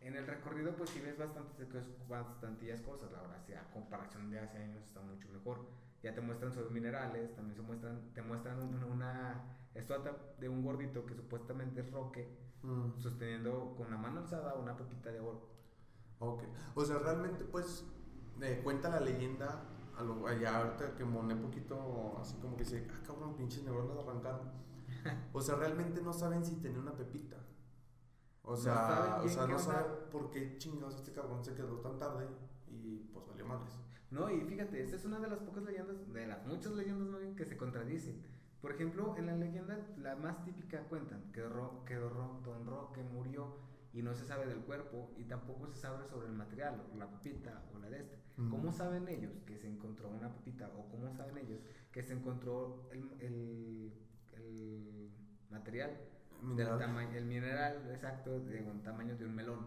en 0.00 0.16
el 0.16 0.26
recorrido 0.26 0.72
pues 0.76 0.90
sí 0.90 1.00
ves 1.00 1.18
bastantes, 1.18 1.68
bastantillas 2.08 2.80
cosas, 2.80 3.12
la 3.12 3.20
verdad, 3.20 3.42
sí, 3.46 3.52
a 3.52 3.70
comparación 3.70 4.30
de 4.30 4.40
hace 4.40 4.58
años 4.58 4.82
está 4.84 5.00
mucho 5.00 5.28
mejor. 5.28 5.66
Ya 6.02 6.14
te 6.14 6.20
muestran 6.20 6.52
sobre 6.52 6.70
minerales, 6.70 7.34
también 7.34 7.56
se 7.56 7.62
muestran, 7.62 8.12
te 8.14 8.22
muestran 8.22 8.62
un- 8.62 8.82
una 8.84 9.56
estatua 9.74 10.16
de 10.38 10.48
un 10.48 10.62
gordito 10.62 11.04
que 11.06 11.14
supuestamente 11.14 11.80
es 11.82 11.90
Roque, 11.90 12.28
Mm, 12.62 12.98
sosteniendo 12.98 13.74
con 13.76 13.90
la 13.90 13.96
mano 13.96 14.20
alzada 14.20 14.54
una 14.54 14.76
pepita 14.76 15.10
de 15.10 15.20
oro. 15.20 15.48
ok. 16.18 16.42
O 16.74 16.84
sea, 16.84 16.98
realmente, 16.98 17.44
pues, 17.44 17.84
eh, 18.42 18.60
cuenta 18.62 18.88
la 18.90 19.00
leyenda. 19.00 19.62
A 19.96 20.02
lo, 20.02 20.26
allá 20.26 20.56
ahorita 20.58 20.94
que 20.94 21.04
moné 21.04 21.36
poquito, 21.36 22.16
así 22.18 22.36
como 22.40 22.56
que 22.56 22.64
dice, 22.64 22.86
ah, 22.90 23.02
cabrón, 23.06 23.36
pinches 23.36 23.62
neuronas 23.64 23.98
arrancaron. 23.98 24.50
O 25.34 25.40
sea, 25.42 25.56
realmente 25.56 26.00
no 26.00 26.12
saben 26.12 26.44
si 26.44 26.56
tenía 26.56 26.78
una 26.80 26.92
pepita. 26.96 27.36
O 28.42 28.52
No 28.52 28.56
sea, 28.56 28.74
saben 28.76 29.26
o 29.26 29.28
sea 29.28 29.46
no 29.46 29.58
saben 29.58 29.86
por 30.10 30.30
qué 30.30 30.56
chingados 30.58 30.96
este 30.96 31.12
cabrón 31.12 31.44
se 31.44 31.54
quedó 31.54 31.76
tan 31.80 31.98
tarde 31.98 32.26
y 32.66 33.10
pues 33.12 33.26
valió 33.26 33.44
madres. 33.46 33.78
No, 34.10 34.30
y 34.30 34.40
fíjate, 34.42 34.82
esta 34.82 34.96
es 34.96 35.04
una 35.04 35.20
de 35.20 35.28
las 35.28 35.38
pocas 35.40 35.62
leyendas, 35.62 36.12
de 36.12 36.26
las 36.26 36.44
muchas 36.46 36.72
leyendas 36.72 37.08
más 37.08 37.20
bien, 37.20 37.36
que 37.36 37.44
se 37.44 37.56
contradicen. 37.56 38.20
Por 38.60 38.72
ejemplo, 38.72 39.14
en 39.16 39.26
la 39.26 39.36
leyenda, 39.36 39.78
la 39.98 40.16
más 40.16 40.44
típica 40.44 40.80
cuentan 40.84 41.30
que, 41.32 41.42
Ro- 41.42 41.84
que 41.86 41.96
Ro- 41.98 42.40
Don 42.44 42.66
Roque 42.66 43.02
murió 43.02 43.56
y 43.92 44.02
no 44.02 44.14
se 44.14 44.24
sabe 44.26 44.46
del 44.46 44.60
cuerpo 44.60 45.12
y 45.16 45.24
tampoco 45.24 45.66
se 45.68 45.76
sabe 45.80 46.06
sobre 46.08 46.26
el 46.28 46.34
material, 46.34 46.82
o 46.92 46.96
la 46.96 47.08
pepita 47.10 47.62
o 47.74 47.78
la 47.78 47.88
de 47.88 48.00
esta. 48.00 48.16
Mm. 48.36 48.50
¿Cómo 48.50 48.72
saben 48.72 49.08
ellos 49.08 49.32
que 49.46 49.56
se 49.56 49.68
encontró 49.68 50.08
una 50.10 50.32
pepita 50.34 50.68
o 50.76 50.88
cómo 50.90 51.10
saben 51.12 51.38
ellos 51.38 51.60
que 51.92 52.02
se 52.02 52.12
encontró 52.12 52.88
el, 52.92 53.10
el, 53.20 53.92
el 54.32 55.10
material, 55.50 55.96
Mineral. 56.42 56.78
Del 56.78 56.86
tamaño, 56.86 57.16
el 57.18 57.24
mineral 57.26 57.90
exacto 57.92 58.40
de 58.40 58.62
un 58.62 58.82
tamaño 58.82 59.14
de 59.16 59.26
un 59.26 59.34
melón? 59.34 59.66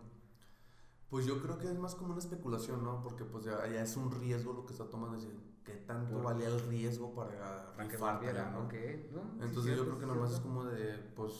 Pues 1.14 1.28
yo 1.28 1.40
creo 1.44 1.60
que 1.60 1.68
es 1.68 1.78
más 1.78 1.94
como 1.94 2.10
una 2.10 2.18
especulación, 2.20 2.84
¿no? 2.84 3.04
Porque 3.04 3.24
pues 3.24 3.46
ya, 3.46 3.68
ya 3.68 3.84
es 3.84 3.96
un 3.98 4.10
riesgo 4.10 4.52
lo 4.52 4.66
que 4.66 4.72
está 4.74 4.90
tomando, 4.90 5.16
es 5.16 5.22
decir, 5.26 5.40
¿qué 5.64 5.74
tanto 5.74 6.16
Por- 6.16 6.24
valía 6.24 6.48
el 6.48 6.60
riesgo 6.68 7.14
para, 7.14 7.72
Para 7.76 7.88
rifártela, 7.88 8.50
¿no? 8.50 8.62
ok, 8.62 8.74
¿no? 9.12 9.22
Sí, 9.22 9.38
Entonces 9.42 9.64
cierto, 9.66 9.84
yo 9.84 9.90
creo 9.90 10.00
que 10.00 10.06
nomás 10.08 10.32
es 10.32 10.40
como 10.40 10.66
de, 10.66 10.94
pues, 11.16 11.32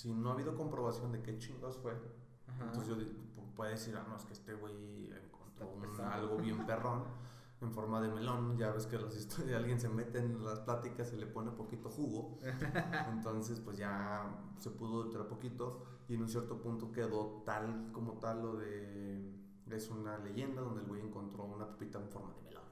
si 0.00 0.14
no 0.14 0.30
ha 0.30 0.32
habido 0.32 0.54
comprobación 0.56 1.12
de 1.12 1.20
qué 1.20 1.36
chingados 1.36 1.76
fue, 1.76 1.92
Ajá. 1.92 2.64
entonces 2.68 2.88
yo 2.88 2.94
di- 2.96 3.04
pu- 3.36 3.54
puede 3.54 3.72
decir, 3.72 3.94
ah, 3.98 4.06
no, 4.08 4.16
es 4.16 4.24
que 4.24 4.32
este 4.32 4.54
güey 4.54 5.12
encontró 5.12 5.68
un- 5.74 6.00
algo 6.00 6.38
bien 6.38 6.64
perrón 6.64 7.02
en 7.60 7.72
forma 7.72 8.00
de 8.00 8.08
melón, 8.08 8.56
ya 8.56 8.70
ves 8.70 8.86
que 8.86 8.98
las 8.98 9.14
historias, 9.16 9.56
alguien 9.60 9.78
se 9.80 9.88
mete 9.88 10.18
en 10.18 10.44
las 10.44 10.60
pláticas 10.60 11.12
y 11.12 11.16
le 11.16 11.26
pone 11.26 11.50
poquito 11.52 11.90
jugo, 11.90 12.38
entonces 13.12 13.60
pues 13.60 13.76
ya 13.76 14.52
se 14.58 14.70
pudo 14.70 15.04
ultrar 15.04 15.28
poquito 15.28 15.84
y 16.08 16.14
en 16.14 16.22
un 16.22 16.28
cierto 16.28 16.60
punto 16.60 16.90
quedó 16.92 17.42
tal 17.44 17.90
como 17.92 18.14
tal 18.14 18.42
lo 18.42 18.56
de, 18.56 19.34
es 19.70 19.90
una 19.90 20.18
leyenda 20.18 20.62
donde 20.62 20.82
el 20.82 20.88
güey 20.88 21.02
encontró 21.02 21.44
una 21.44 21.68
pepita 21.68 21.98
en 21.98 22.08
forma 22.08 22.34
de 22.34 22.42
melón. 22.42 22.64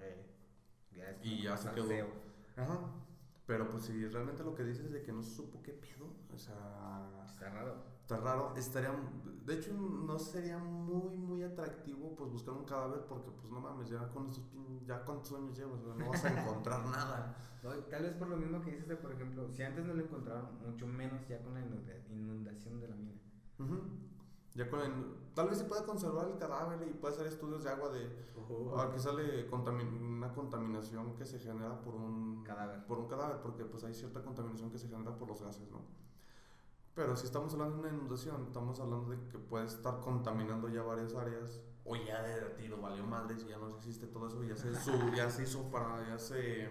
Eh, 0.00 0.26
ya 0.92 1.18
Y 1.22 1.42
ya 1.42 1.56
se 1.56 1.70
quedó. 1.72 2.08
Ajá. 2.56 2.78
Pero 3.46 3.68
pues 3.68 3.84
si 3.84 4.06
realmente 4.06 4.42
lo 4.44 4.54
que 4.54 4.64
dices 4.64 4.86
es 4.86 4.92
de 4.92 5.02
que 5.02 5.12
no 5.12 5.22
se 5.22 5.34
supo 5.34 5.62
qué 5.62 5.72
pedo, 5.72 6.06
o 6.32 6.38
sea, 6.38 7.20
Está 7.40 7.54
raro. 7.54 7.82
Está 8.10 8.24
raro, 8.24 8.52
estaría, 8.56 8.90
de 9.46 9.54
hecho 9.54 9.72
no 9.72 10.18
sería 10.18 10.58
muy, 10.58 11.16
muy 11.16 11.42
atractivo 11.44 12.14
pues 12.16 12.30
buscar 12.32 12.54
un 12.54 12.64
cadáver 12.64 13.04
porque 13.08 13.30
pues 13.30 13.52
no 13.52 13.60
mames, 13.60 13.88
ya 13.88 14.08
con 14.10 14.26
estos, 14.28 14.44
pin- 14.52 14.84
ya 14.84 15.04
cuántos 15.04 15.32
años 15.32 15.56
llevas, 15.56 15.80
no 15.82 16.08
vas 16.10 16.24
a 16.24 16.40
encontrar 16.40 16.84
nada. 16.86 17.36
No, 17.62 17.68
tal 17.90 18.02
vez 18.04 18.14
por 18.14 18.28
lo 18.28 18.38
mismo 18.38 18.58
que 18.62 18.70
dices 18.70 18.88
de, 18.88 18.96
por 18.96 19.12
ejemplo, 19.12 19.46
si 19.52 19.62
antes 19.62 19.84
no 19.84 19.92
lo 19.92 20.02
encontraron, 20.02 20.46
mucho 20.66 20.86
menos 20.86 21.28
ya 21.28 21.42
con 21.42 21.52
la 21.52 21.60
inunda- 21.60 22.06
inundación 22.08 22.80
de 22.80 22.88
la 22.88 22.96
mina. 22.96 23.20
Ya 24.54 24.70
con 24.70 24.80
el- 24.80 25.14
tal 25.34 25.50
vez 25.50 25.58
se 25.58 25.64
pueda 25.64 25.84
conservar 25.84 26.26
el 26.28 26.38
cadáver 26.38 26.88
y 26.88 26.94
puede 26.94 27.12
hacer 27.12 27.26
estudios 27.26 27.62
de 27.62 27.68
agua 27.68 27.90
de, 27.90 28.06
aquí 28.78 28.98
sale 28.98 29.46
contamin- 29.50 30.00
una 30.16 30.32
contaminación 30.32 31.14
que 31.16 31.26
se 31.26 31.38
genera 31.38 31.78
por 31.82 31.94
un 31.96 32.42
Cadáver. 32.44 32.86
por 32.86 32.98
un 32.98 33.08
cadáver, 33.08 33.42
porque 33.42 33.66
pues 33.66 33.84
hay 33.84 33.92
cierta 33.92 34.22
contaminación 34.22 34.70
que 34.70 34.78
se 34.78 34.88
genera 34.88 35.14
por 35.18 35.28
los 35.28 35.42
gases, 35.42 35.70
¿no? 35.70 35.82
Pero 36.94 37.16
si 37.16 37.26
estamos 37.26 37.52
hablando 37.54 37.76
de 37.76 37.80
una 37.88 37.96
inundación, 37.96 38.44
estamos 38.46 38.78
hablando 38.80 39.10
de 39.10 39.28
que 39.28 39.38
puede 39.38 39.66
estar 39.66 40.00
contaminando 40.00 40.68
ya 40.68 40.82
varias 40.82 41.14
áreas, 41.14 41.60
o 41.84 41.96
ya 41.96 42.22
de 42.22 42.40
tiro 42.56 42.80
valió 42.80 43.04
madres, 43.06 43.46
ya 43.46 43.56
no 43.58 43.68
existe 43.76 44.06
todo 44.06 44.28
eso, 44.28 44.42
ya 44.44 44.56
se, 44.56 44.70
ya 45.16 45.30
se 45.30 45.44
hizo 45.44 45.70
para, 45.70 46.06
ya 46.08 46.18
se... 46.18 46.68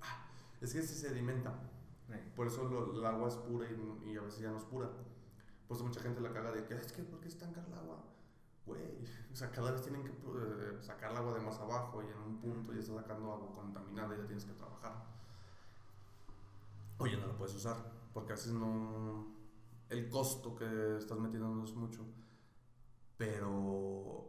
ah, 0.00 0.26
Es 0.60 0.72
que 0.74 0.82
se 0.82 0.94
sedimenta, 0.94 1.54
por 2.36 2.46
eso 2.46 2.64
lo- 2.68 2.92
el 2.92 3.04
agua 3.06 3.28
es 3.28 3.36
pura 3.36 3.66
y, 3.70 4.10
y 4.10 4.16
a 4.16 4.20
veces 4.22 4.40
ya 4.40 4.50
no 4.50 4.58
es 4.58 4.64
pura. 4.64 4.90
Por 5.68 5.76
eso 5.76 5.84
mucha 5.86 6.00
gente 6.00 6.20
la 6.20 6.32
caga 6.32 6.52
de 6.52 6.64
que 6.66 6.74
es 6.74 6.92
que, 6.92 7.02
¿por 7.02 7.20
qué 7.20 7.28
es 7.28 7.38
tan 7.38 7.52
cara 7.52 7.66
el 7.68 7.74
agua? 7.74 8.04
Güey, 8.66 9.04
o 9.32 9.34
sea, 9.36 9.50
cada 9.50 9.70
vez 9.72 9.82
tienen 9.82 10.02
que 10.04 10.10
eh, 10.10 10.78
sacar 10.82 11.10
el 11.12 11.16
agua 11.16 11.34
de 11.34 11.40
más 11.40 11.58
abajo 11.58 12.02
y 12.02 12.06
en 12.06 12.18
un 12.18 12.38
punto 12.40 12.72
ya 12.72 12.80
está 12.80 12.94
sacando 12.94 13.32
agua 13.32 13.54
contaminada 13.54 14.14
y 14.14 14.18
ya 14.18 14.26
tienes 14.26 14.44
que 14.44 14.52
trabajar. 14.52 15.04
O 16.98 17.06
ya 17.06 17.16
no 17.16 17.26
la 17.26 17.36
puedes 17.36 17.54
usar, 17.54 17.76
porque 18.12 18.32
a 18.32 18.36
veces 18.36 18.52
no. 18.52 19.31
El 19.92 20.08
costo 20.08 20.54
que 20.54 20.96
estás 20.96 21.18
metiendo 21.18 21.48
no 21.48 21.64
es 21.64 21.74
mucho. 21.74 22.04
Pero. 23.16 24.26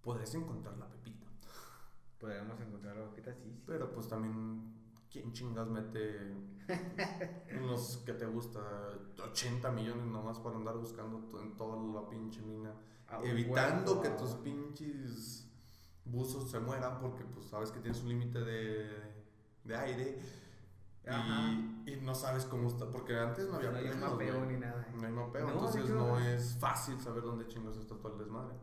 podrías 0.00 0.34
encontrar 0.34 0.76
la 0.78 0.88
pepita. 0.88 1.26
Podríamos 2.18 2.58
encontrar 2.60 2.96
la 2.96 3.10
pepita, 3.10 3.34
sí, 3.34 3.42
sí. 3.44 3.62
Pero 3.66 3.92
pues 3.92 4.08
también, 4.08 4.74
¿quién 5.10 5.32
chingas 5.32 5.68
mete 5.68 6.34
unos 7.62 7.98
que 8.06 8.14
te 8.14 8.26
gusta 8.26 8.60
80 9.22 9.70
millones 9.72 10.06
nomás 10.06 10.38
para 10.38 10.56
andar 10.56 10.76
buscando 10.76 11.40
en 11.40 11.56
toda 11.56 11.76
la 11.76 12.08
pinche 12.08 12.40
mina? 12.40 12.72
Ah, 13.06 13.20
evitando 13.22 14.00
que 14.00 14.08
tus 14.10 14.30
pinches 14.36 15.46
buzos 16.04 16.50
se 16.50 16.58
mueran 16.58 17.00
porque 17.00 17.24
pues 17.24 17.46
sabes 17.46 17.70
que 17.70 17.80
tienes 17.80 18.00
un 18.02 18.08
límite 18.08 18.40
de, 18.40 18.88
de 19.64 19.76
aire. 19.76 20.18
Y, 21.86 21.90
y 21.92 22.00
no 22.00 22.14
sabes 22.14 22.44
cómo 22.46 22.68
está, 22.68 22.88
porque 22.90 23.18
antes 23.18 23.48
no 23.48 23.56
había 23.56 23.70
No 23.70 23.76
hay 23.78 23.94
mapeo 23.96 24.44
ni 24.46 24.56
nada. 24.58 24.82
¿eh? 24.82 24.92
No 25.00 25.06
hay 25.06 25.12
mapeo, 25.12 25.46
No, 25.46 25.52
entonces 25.52 25.84
hecho- 25.84 25.94
no 25.94 26.18
es 26.20 26.56
fácil 26.58 27.00
saber 27.00 27.22
dónde 27.22 27.46
chingos 27.46 27.76
está 27.76 27.96
todo 27.96 28.12
el 28.14 28.18
desmadre. 28.18 28.54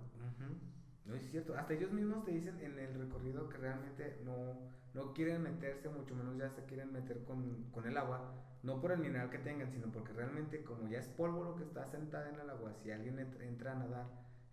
No 1.05 1.15
es 1.15 1.29
cierto. 1.31 1.55
Hasta 1.57 1.73
ellos 1.73 1.91
mismos 1.91 2.25
te 2.25 2.31
dicen 2.31 2.59
en 2.59 2.77
el 2.77 2.93
recorrido 2.99 3.47
que 3.47 3.57
realmente 3.57 4.19
no, 4.25 4.59
no 4.93 5.13
quieren 5.13 5.41
meterse, 5.41 5.87
mucho 5.87 6.13
menos 6.15 6.35
ya 6.37 6.49
se 6.49 6.65
quieren 6.65 6.91
meter 6.91 7.23
con, 7.23 7.63
con 7.71 7.85
el 7.87 7.97
agua. 7.97 8.33
No 8.63 8.81
por 8.81 8.91
el 8.91 8.99
mineral 8.99 9.29
que 9.29 9.37
tengan, 9.37 9.71
sino 9.71 9.87
porque 9.89 10.11
realmente, 10.11 10.63
como 10.65 10.89
ya 10.89 10.99
es 10.99 11.07
polvo 11.07 11.43
lo 11.45 11.55
que 11.55 11.63
está 11.63 11.85
sentada 11.85 12.27
en 12.29 12.39
el 12.39 12.49
agua, 12.49 12.73
si 12.83 12.91
alguien 12.91 13.17
ent- 13.19 13.41
entra 13.41 13.71
a 13.71 13.75
nadar, 13.75 14.07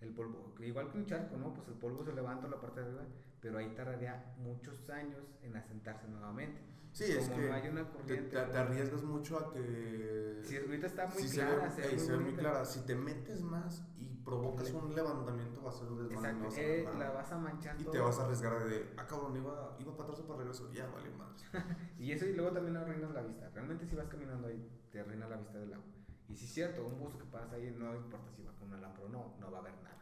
el 0.05 0.15
polvo, 0.15 0.55
igual 0.61 0.91
que 0.91 0.99
un 0.99 1.07
charco, 1.07 1.37
¿no? 1.37 1.53
Pues 1.55 1.67
el 1.69 1.75
polvo 1.75 2.05
se 2.05 2.13
levanta 2.13 2.47
a 2.47 2.51
la 2.51 2.61
parte 2.61 2.81
de 2.81 2.87
arriba, 2.87 3.03
pero 3.41 3.59
ahí 3.59 3.75
tardaría 3.75 4.35
muchos 4.39 4.89
años 4.91 5.25
en 5.43 5.57
asentarse 5.57 6.07
nuevamente. 6.09 6.61
Sí, 6.93 7.05
es 7.11 7.25
Como 7.29 7.41
que 7.41 7.49
no 7.49 7.55
hay 7.55 7.69
una 7.69 7.85
te, 7.85 7.91
corriente. 7.93 8.37
te- 8.37 8.45
te 8.53 8.57
arriesgas 8.57 9.03
mucho 9.03 9.37
a 9.39 9.53
que... 9.53 10.41
Si 10.45 10.57
ahorita 10.57 10.87
está 10.87 11.07
muy 11.09 11.23
Sí, 11.23 11.37
clara, 11.37 11.69
se 11.69 11.75
se 11.75 11.81
ve, 11.83 11.89
ey, 11.89 11.95
ve 11.97 11.99
se 11.99 12.13
ve 12.13 12.19
muy 12.19 12.33
clara. 12.35 12.65
Si 12.65 12.81
te 12.87 12.95
metes 12.95 13.43
más 13.43 13.85
y 13.99 14.05
provocas 14.25 14.71
un 14.71 14.95
levantamiento, 14.95 15.61
va 15.61 15.71
a 15.71 15.73
ser 15.73 15.89
un 15.89 16.07
desmadre. 16.09 16.31
Exacto, 16.31 16.61
eh, 16.61 16.89
la 16.99 17.11
vas 17.11 17.33
a 17.33 17.39
manchar 17.39 17.81
Y 17.81 17.83
todo. 17.83 17.93
te 17.93 17.99
vas 18.01 18.19
a 18.21 18.25
arriesgar 18.25 18.65
de, 18.69 18.93
ah, 18.97 19.07
cabrón, 19.09 19.37
iba, 19.37 19.77
iba 19.81 19.93
para 19.97 20.05
atrás 20.05 20.21
o 20.21 20.27
para 20.29 20.39
regreso. 20.39 20.71
Ya, 20.73 20.87
vale, 20.87 21.11
madre. 21.11 21.35
Y 21.99 22.13
eso 22.13 22.27
y 22.27 22.33
luego 22.35 22.53
también 22.53 22.77
arruinas 22.77 23.11
la 23.13 23.23
vista. 23.23 23.49
Realmente 23.51 23.87
si 23.87 23.97
vas 23.97 24.07
caminando 24.07 24.47
ahí, 24.47 24.65
te 24.93 25.01
arruina 25.01 25.27
la 25.27 25.37
vista 25.39 25.59
del 25.59 25.73
agua. 25.75 25.87
Y 26.29 26.37
si 26.37 26.45
es 26.45 26.53
cierto, 26.55 26.87
un 26.87 26.97
buzo 27.01 27.19
que 27.19 27.25
pasa 27.25 27.57
ahí, 27.57 27.75
no 27.77 27.93
importa 27.97 28.31
si 28.31 28.43
va 28.45 28.53
con 28.53 28.69
una 28.69 28.79
lámpara 28.79 29.05
o 29.07 29.09
no, 29.09 29.35
no 29.41 29.51
va 29.51 29.59
a 29.59 29.61
haber 29.63 29.75
nada. 29.83 29.94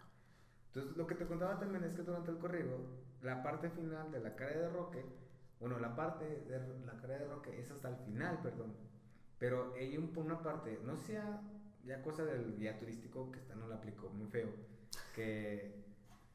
Entonces, 0.74 0.96
lo 0.96 1.06
que 1.06 1.14
te 1.14 1.26
contaba 1.26 1.58
también 1.58 1.84
es 1.84 1.94
que 1.94 2.02
durante 2.02 2.30
el 2.30 2.38
corrido, 2.38 2.78
la 3.22 3.42
parte 3.42 3.68
final 3.70 4.10
de 4.10 4.20
la 4.20 4.34
cara 4.34 4.58
de 4.58 4.68
Roque, 4.70 5.04
bueno, 5.60 5.78
la 5.78 5.94
parte 5.94 6.24
de 6.24 6.58
la 6.86 6.96
cara 7.00 7.18
de 7.18 7.26
Roque 7.26 7.60
es 7.60 7.70
hasta 7.70 7.90
el 7.90 7.96
final, 7.96 8.40
perdón. 8.42 8.74
Pero 9.38 9.74
hay 9.74 9.96
un, 9.98 10.12
una 10.16 10.42
parte, 10.42 10.80
no 10.84 10.96
sea 10.96 11.42
ya 11.84 12.02
cosa 12.02 12.24
del 12.24 12.56
guía 12.56 12.78
turístico, 12.78 13.30
que 13.30 13.40
esta 13.40 13.54
no 13.54 13.68
la 13.68 13.76
aplicó, 13.76 14.08
muy 14.10 14.28
feo, 14.28 14.48
que 15.14 15.84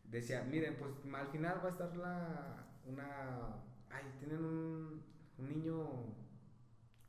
decía, 0.04 0.44
miren, 0.44 0.76
pues 0.76 0.92
al 1.14 1.28
final 1.28 1.60
va 1.64 1.70
a 1.70 1.72
estar 1.72 1.96
la, 1.98 2.66
una, 2.86 3.56
ay, 3.90 4.04
tienen 4.20 4.44
un, 4.44 5.04
un 5.40 5.50
niño, 5.50 5.88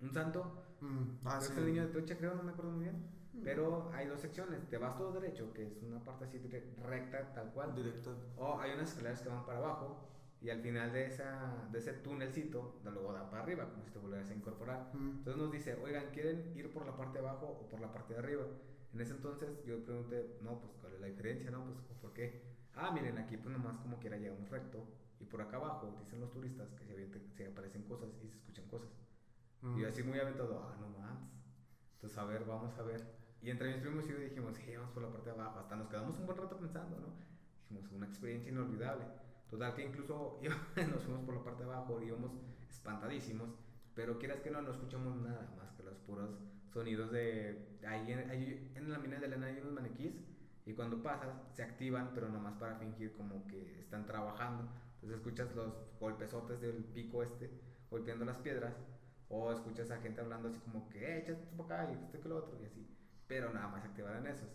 un 0.00 0.12
santo, 0.12 0.64
Mm, 0.80 1.18
ah, 1.24 1.38
es 1.42 1.50
el 1.50 1.66
niño 1.66 1.86
de 1.86 1.92
Tocha, 1.92 2.16
creo, 2.16 2.34
no 2.34 2.42
me 2.42 2.52
acuerdo 2.52 2.70
muy 2.70 2.84
bien. 2.84 2.96
Pero 3.44 3.90
hay 3.92 4.06
dos 4.06 4.20
secciones, 4.20 4.68
te 4.68 4.78
vas 4.78 4.96
todo 4.96 5.12
derecho, 5.12 5.52
que 5.52 5.66
es 5.66 5.82
una 5.82 6.04
parte 6.04 6.24
así 6.24 6.38
recta, 6.38 7.32
tal 7.34 7.52
cual. 7.52 7.74
Directo. 7.74 8.16
O 8.36 8.58
hay 8.58 8.72
unas 8.72 8.90
escaleras 8.90 9.22
que 9.22 9.28
van 9.28 9.44
para 9.46 9.58
abajo 9.58 10.08
y 10.40 10.50
al 10.50 10.60
final 10.60 10.92
de, 10.92 11.06
esa, 11.06 11.68
de 11.70 11.78
ese 11.78 11.94
túnelcito, 11.94 12.80
luego 12.84 13.12
da 13.12 13.28
para 13.28 13.42
arriba, 13.42 13.68
como 13.68 13.84
si 13.84 13.90
te 13.90 13.98
volvieras 13.98 14.30
a 14.30 14.34
incorporar. 14.34 14.90
Mm. 14.94 15.18
Entonces 15.18 15.42
nos 15.42 15.52
dice, 15.52 15.74
oigan, 15.82 16.10
¿quieren 16.12 16.52
ir 16.56 16.72
por 16.72 16.86
la 16.86 16.96
parte 16.96 17.20
de 17.20 17.26
abajo 17.26 17.46
o 17.46 17.68
por 17.68 17.80
la 17.80 17.92
parte 17.92 18.14
de 18.14 18.20
arriba? 18.20 18.44
En 18.92 19.00
ese 19.00 19.12
entonces 19.14 19.64
yo 19.64 19.84
pregunté, 19.84 20.38
no, 20.42 20.60
pues 20.60 20.72
¿cuál 20.80 20.94
es 20.94 21.00
la 21.00 21.06
diferencia, 21.08 21.50
no? 21.50 21.64
Pues 21.64 21.98
¿por 21.98 22.12
qué? 22.12 22.42
Ah, 22.74 22.92
miren, 22.92 23.18
aquí 23.18 23.36
pues 23.36 23.52
nomás 23.52 23.76
como 23.78 23.98
quiera 23.98 24.16
llegamos 24.16 24.48
recto 24.48 24.86
y 25.20 25.24
por 25.24 25.42
acá 25.42 25.56
abajo 25.56 25.96
dicen 26.00 26.20
los 26.20 26.30
turistas 26.30 26.72
que 26.74 26.84
se, 26.84 27.34
se 27.36 27.46
aparecen 27.48 27.82
cosas 27.82 28.08
y 28.22 28.28
se 28.28 28.36
escuchan 28.36 28.66
cosas. 28.68 28.90
Mm. 29.62 29.78
Y 29.78 29.82
yo 29.82 29.88
así 29.88 30.02
muy 30.02 30.18
aventado, 30.18 30.62
ah, 30.62 30.76
no 30.80 30.88
más. 30.98 31.18
Entonces, 31.94 32.16
a 32.16 32.24
ver, 32.24 32.44
vamos 32.44 32.78
a 32.78 32.82
ver. 32.82 33.04
Y 33.42 33.50
entre 33.50 33.72
mis 33.72 33.80
primos 33.80 34.04
y 34.06 34.10
yo 34.10 34.18
dijimos, 34.18 34.56
sí, 34.56 34.74
vamos 34.76 34.90
por 34.92 35.02
la 35.02 35.10
parte 35.10 35.30
de 35.30 35.36
abajo. 35.36 35.60
Hasta 35.60 35.76
nos 35.76 35.88
quedamos 35.88 36.18
un 36.18 36.26
buen 36.26 36.38
rato 36.38 36.56
pensando, 36.58 36.98
¿no? 36.98 37.06
Dijimos, 37.60 37.92
una 37.92 38.06
experiencia 38.06 38.50
inolvidable. 38.50 39.04
Total 39.50 39.74
que 39.74 39.84
incluso 39.84 40.40
nos 40.76 41.02
fuimos 41.02 41.24
por 41.24 41.34
la 41.34 41.44
parte 41.44 41.64
de 41.64 41.72
abajo, 41.72 42.00
íbamos 42.02 42.32
espantadísimos. 42.68 43.50
Pero 43.94 44.18
quieras 44.18 44.40
que 44.40 44.50
no, 44.50 44.60
no 44.62 44.70
escuchamos 44.70 45.16
nada 45.16 45.52
más 45.56 45.72
que 45.72 45.82
los 45.82 45.96
puros 45.98 46.30
sonidos 46.72 47.10
de... 47.10 47.78
Ahí 47.86 48.12
en, 48.12 48.90
la 48.90 48.98
mina 48.98 49.18
de 49.18 49.26
Elena 49.26 49.46
hay 49.46 49.58
unos 49.60 49.72
maniquís 49.72 50.14
y 50.66 50.74
cuando 50.74 51.02
pasas 51.02 51.30
se 51.54 51.62
activan, 51.62 52.10
pero 52.14 52.28
nomás 52.28 52.54
para 52.54 52.76
fingir 52.76 53.12
como 53.12 53.46
que 53.46 53.80
están 53.80 54.04
trabajando. 54.06 54.68
Entonces 54.94 55.18
escuchas 55.18 55.54
los 55.54 55.72
golpesotes 55.98 56.60
del 56.60 56.84
pico 56.84 57.22
este 57.22 57.50
golpeando 57.90 58.24
las 58.24 58.36
piedras 58.38 58.74
o 59.28 59.52
escuchas 59.52 59.90
a 59.90 59.98
gente 59.98 60.20
hablando 60.20 60.48
así 60.48 60.58
como 60.60 60.88
que, 60.88 60.98
eh, 60.98 61.18
échate 61.18 61.42
para 61.56 61.82
acá 61.82 61.92
y 61.92 62.04
esto 62.04 62.20
que 62.20 62.28
lo 62.28 62.36
otro 62.36 62.58
y 62.60 62.66
así. 62.66 62.86
Pero 63.28 63.52
nada 63.52 63.68
más 63.68 63.84
activaron 63.84 64.26
esos. 64.26 64.48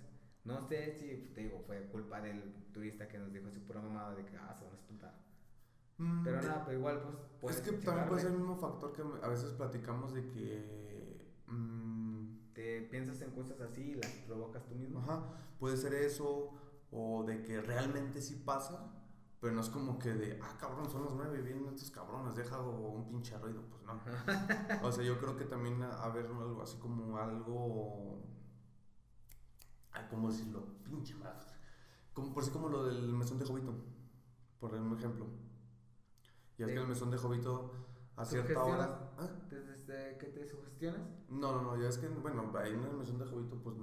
No 0.44 0.62
sé 0.62 0.92
si, 0.92 1.32
te 1.34 1.42
digo, 1.42 1.64
fue 1.66 1.88
culpa 1.88 2.20
del 2.20 2.54
turista 2.74 3.08
que 3.08 3.18
nos 3.18 3.32
dijo 3.32 3.48
así 3.48 3.60
pura 3.60 3.82
mamada 3.82 4.14
de 4.16 4.26
que, 4.26 4.36
ah, 4.36 4.54
se 4.54 4.66
van 4.66 4.74
a. 4.74 5.14
Mm, 5.98 6.24
Pero 6.24 6.42
nada, 6.42 6.66
pero 6.66 6.78
igual 6.80 7.02
pues... 7.40 7.58
Es 7.58 7.62
que 7.62 7.72
también 7.74 8.08
puede 8.08 8.22
ser 8.22 8.32
el 8.32 8.38
mismo 8.38 8.58
factor 8.58 8.92
que 8.94 9.04
a 9.22 9.28
veces 9.30 9.52
platicamos 9.54 10.14
de 10.14 10.28
que. 10.28 11.34
mm, 11.48 12.54
Te 12.54 12.82
piensas 12.82 13.22
en 13.22 13.32
cosas 13.32 13.62
así 13.62 13.92
y 13.92 13.96
las 13.96 14.12
provocas 14.28 14.66
tú 14.66 14.76
mismo. 14.76 15.00
Ajá, 15.00 15.24
puede 15.60 15.78
ser 15.78 15.94
eso, 15.94 16.52
o 16.92 17.24
de 17.24 17.42
que 17.44 17.62
realmente 17.62 18.22
sí 18.22 18.36
pasa, 18.36 18.92
pero 19.40 19.54
no 19.54 19.62
es 19.62 19.70
como 19.70 19.98
que 20.00 20.14
de, 20.14 20.40
ah, 20.42 20.58
cabrón, 20.60 20.90
son 20.90 21.06
las 21.06 21.14
nueve, 21.14 21.42
vienen 21.42 21.68
estos 21.68 21.92
cabrones, 21.92 22.36
deja 22.36 22.60
un 22.62 23.10
pinche 23.10 23.38
ruido, 23.38 23.62
pues 23.70 23.84
no. 23.84 24.00
O 24.88 24.92
sea, 24.92 25.04
yo 25.04 25.18
creo 25.20 25.36
que 25.38 25.46
también 25.46 25.80
ver 25.80 26.26
algo 26.28 26.62
así 26.62 26.78
como 26.80 27.18
algo, 27.18 28.22
ay, 29.94 30.08
¿cómo 30.10 30.30
decirlo? 30.30 30.66
Pinche 30.84 31.16
madre. 31.16 31.46
Como, 32.14 32.34
por 32.34 32.44
así 32.44 32.52
como 32.52 32.70
lo 32.70 32.86
del 32.86 33.14
mesón 33.14 33.40
de 33.40 33.46
Jovito, 33.46 33.74
por 34.60 34.74
un 34.74 34.98
ejemplo. 34.98 35.26
Y 36.58 36.64
es 36.64 36.70
que 36.70 36.78
el 36.78 36.88
mesón 36.88 37.10
de 37.10 37.18
Jovito 37.18 37.72
a 38.16 38.26
cierta 38.26 38.64
hora... 38.64 39.12
¿Ah? 39.18 39.28
Desde 39.50 40.18
que 40.18 40.28
te 40.28 40.46
sugestionas. 40.46 41.02
No, 41.30 41.52
no, 41.52 41.62
no, 41.62 41.82
ya 41.82 41.90
es 41.90 41.98
que, 41.98 42.08
bueno, 42.08 42.52
ahí 42.56 42.74
en 42.74 42.84
la 42.84 42.90
mesón 42.90 43.18
de 43.18 43.26
Jovito, 43.26 43.58
pues 43.64 43.76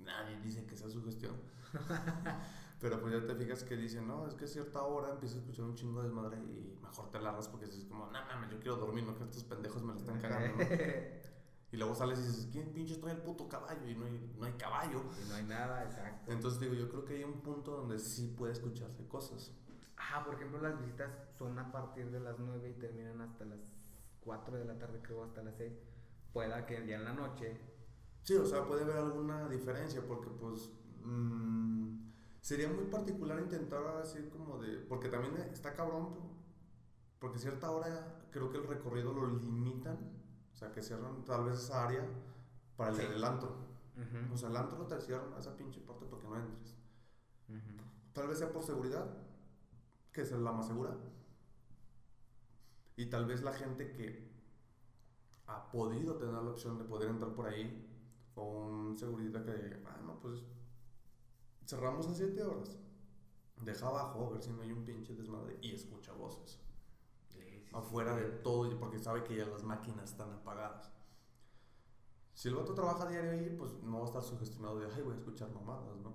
nadie 0.00 0.40
dice 0.40 0.66
que 0.66 0.76
sea 0.76 0.88
su 0.88 1.04
gestión. 1.04 1.36
Pero 2.80 3.00
pues 3.00 3.14
ya 3.14 3.26
te 3.26 3.34
fijas 3.34 3.62
que 3.62 3.76
dicen, 3.76 4.06
no, 4.06 4.26
es 4.26 4.34
que 4.34 4.44
a 4.44 4.48
cierta 4.48 4.82
hora 4.82 5.12
empiezas 5.12 5.38
a 5.38 5.40
escuchar 5.40 5.64
un 5.64 5.74
chingo 5.74 6.00
de 6.00 6.08
desmadre 6.08 6.38
y 6.38 6.78
mejor 6.82 7.10
te 7.10 7.20
largas 7.20 7.48
porque 7.48 7.66
dices, 7.66 7.84
como, 7.84 8.06
no 8.06 8.12
mames, 8.26 8.50
yo 8.50 8.58
quiero 8.58 8.76
dormir, 8.76 9.04
no 9.04 9.16
que 9.16 9.24
estos 9.24 9.44
pendejos 9.44 9.82
me 9.82 9.92
lo 9.92 9.98
están 9.98 10.20
cagando, 10.20 10.56
¿no? 10.56 10.64
Y 11.74 11.76
luego 11.76 11.92
sales 11.92 12.20
y 12.20 12.22
dices, 12.22 12.48
¿quién 12.52 12.72
pinche 12.72 12.96
trae 12.98 13.14
el 13.14 13.20
puto 13.22 13.48
caballo? 13.48 13.88
Y 13.88 13.96
no 13.96 14.04
hay, 14.06 14.34
no 14.38 14.46
hay 14.46 14.52
caballo. 14.52 15.02
y 15.20 15.28
no 15.28 15.34
hay 15.34 15.42
nada, 15.42 15.82
exacto. 15.82 16.30
Entonces 16.30 16.60
digo, 16.60 16.74
yo 16.74 16.88
creo 16.88 17.04
que 17.04 17.16
hay 17.16 17.24
un 17.24 17.40
punto 17.40 17.72
donde 17.72 17.98
sí 17.98 18.32
puede 18.38 18.52
escucharse 18.52 19.08
cosas. 19.08 19.50
Ah, 19.96 20.22
por 20.24 20.34
ejemplo, 20.36 20.60
las 20.62 20.78
visitas 20.78 21.10
son 21.36 21.58
a 21.58 21.72
partir 21.72 22.12
de 22.12 22.20
las 22.20 22.38
9 22.38 22.70
y 22.70 22.74
terminan 22.80 23.20
hasta 23.22 23.44
las 23.44 23.58
4 24.20 24.56
de 24.56 24.64
la 24.66 24.78
tarde, 24.78 25.00
creo, 25.02 25.24
hasta 25.24 25.42
las 25.42 25.56
6. 25.56 25.72
Pueda 26.32 26.64
que 26.64 26.86
ya 26.86 26.94
en 26.94 27.04
la 27.04 27.12
noche. 27.12 27.60
Sí, 28.22 28.36
o 28.36 28.46
sea, 28.46 28.64
puede 28.66 28.82
haber 28.84 28.98
alguna 28.98 29.48
diferencia 29.48 30.00
porque 30.06 30.30
pues 30.30 30.70
mm, 31.02 31.96
sería 32.40 32.68
muy 32.68 32.84
particular 32.84 33.40
intentar 33.40 33.98
decir 33.98 34.30
como 34.30 34.58
de, 34.62 34.76
porque 34.88 35.08
también 35.08 35.36
está 35.52 35.74
cabrón, 35.74 36.14
po- 36.14 36.30
porque 37.18 37.38
a 37.38 37.40
cierta 37.40 37.70
hora 37.72 38.20
creo 38.30 38.50
que 38.50 38.58
el 38.58 38.66
recorrido 38.68 39.12
lo 39.12 39.26
limitan, 39.26 39.98
sea, 40.64 40.72
que 40.72 40.82
cierran 40.82 41.24
tal 41.24 41.44
vez 41.44 41.58
esa 41.58 41.84
área 41.84 42.04
para 42.76 42.90
el 42.90 42.96
Sí. 42.96 43.02
del 43.06 43.24
antro. 43.24 43.48
Ujú, 43.96 44.34
O 44.34 44.36
sea, 44.36 44.48
el 44.48 44.56
antro 44.56 44.86
te 44.86 45.00
cierran 45.00 45.32
a 45.34 45.38
esa 45.38 45.56
pinche 45.56 45.80
parte 45.80 46.06
para 46.06 46.22
que 46.22 46.28
no 46.28 46.36
entres. 46.36 46.74
ujú. 47.48 47.84
Tal 48.12 48.28
vez 48.28 48.38
sea 48.38 48.50
por 48.52 48.62
seguridad, 48.62 49.06
que 50.12 50.22
es 50.22 50.32
la 50.32 50.52
más 50.52 50.66
segura. 50.66 50.96
Y 52.96 53.06
tal 53.06 53.26
vez 53.26 53.42
la 53.42 53.52
gente 53.52 53.92
que 53.92 54.32
ha 55.46 55.70
podido 55.70 56.16
tener 56.16 56.34
la 56.34 56.50
opción 56.50 56.78
de 56.78 56.84
poder 56.84 57.10
entrar 57.10 57.34
por 57.34 57.46
ahí, 57.46 57.90
o 58.36 58.66
un 58.66 58.96
seguridad 58.96 59.44
que, 59.44 59.82
ah, 59.86 60.00
no, 60.04 60.18
pues 60.20 60.42
cerramos 61.66 62.06
en 62.06 62.14
7 62.14 62.42
horas. 62.42 62.76
Deja 63.60 63.86
abajo 63.86 64.26
a 64.26 64.30
ver 64.30 64.42
si 64.42 64.50
no 64.50 64.62
hay 64.62 64.72
un 64.72 64.84
pinche 64.84 65.14
desmadre 65.14 65.58
y 65.62 65.74
escucha 65.74 66.12
voces. 66.12 66.58
Afuera 67.74 68.14
de 68.16 68.24
todo, 68.24 68.78
porque 68.78 68.98
sabe 68.98 69.24
que 69.24 69.36
ya 69.36 69.46
las 69.46 69.64
máquinas 69.64 70.10
están 70.10 70.32
apagadas. 70.32 70.90
Si 72.34 72.48
el 72.48 72.54
vato 72.54 72.74
trabaja 72.74 73.08
diario 73.08 73.32
ahí, 73.32 73.54
pues 73.58 73.72
no 73.82 73.98
va 73.98 74.04
a 74.04 74.06
estar 74.06 74.22
sugestionado 74.22 74.78
de, 74.78 74.86
ay, 74.92 75.02
voy 75.02 75.14
a 75.14 75.16
escuchar 75.16 75.50
mamadas, 75.52 75.96
¿no? 75.98 76.12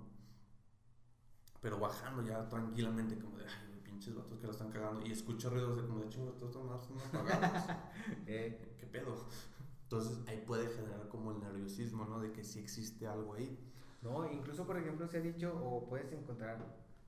Pero 1.62 1.80
bajando 1.80 2.22
ya 2.24 2.48
tranquilamente, 2.48 3.18
como 3.20 3.38
de, 3.38 3.46
ay, 3.46 3.82
pinches 3.84 4.16
vatos 4.16 4.38
que 4.38 4.48
la 4.48 4.54
están 4.54 4.72
cagando, 4.72 5.06
y 5.06 5.12
escucha 5.12 5.50
ruidos 5.50 5.78
de 5.78 5.88
como 5.88 6.00
de 6.00 6.10
chingo, 6.10 6.32
mamadas 6.56 6.84
están 6.84 7.22
apagadas. 7.22 7.78
Eh, 8.26 8.76
¿Qué 8.80 8.88
pedo? 8.88 9.16
Entonces 9.84 10.20
ahí 10.28 10.44
puede 10.46 10.68
generar 10.68 11.08
como 11.10 11.32
el 11.32 11.40
nerviosismo, 11.40 12.06
¿no? 12.06 12.20
De 12.20 12.32
que 12.32 12.44
sí 12.44 12.60
existe 12.60 13.08
algo 13.08 13.34
ahí. 13.34 13.58
no, 14.02 14.32
incluso, 14.32 14.66
por 14.66 14.78
ejemplo, 14.78 15.08
se 15.08 15.18
ha 15.18 15.22
dicho, 15.22 15.54
o 15.62 15.88
puedes 15.88 16.12
encontrar 16.14 16.58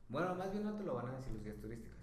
Bueno, 0.10 0.36
más 0.36 0.52
bien 0.52 0.64
no 0.64 0.74
te 0.76 0.84
lo 0.84 0.96
van 0.96 1.08
a 1.08 1.16
decir 1.16 1.32
los 1.32 1.44
guías 1.44 1.60
turísticos. 1.60 2.01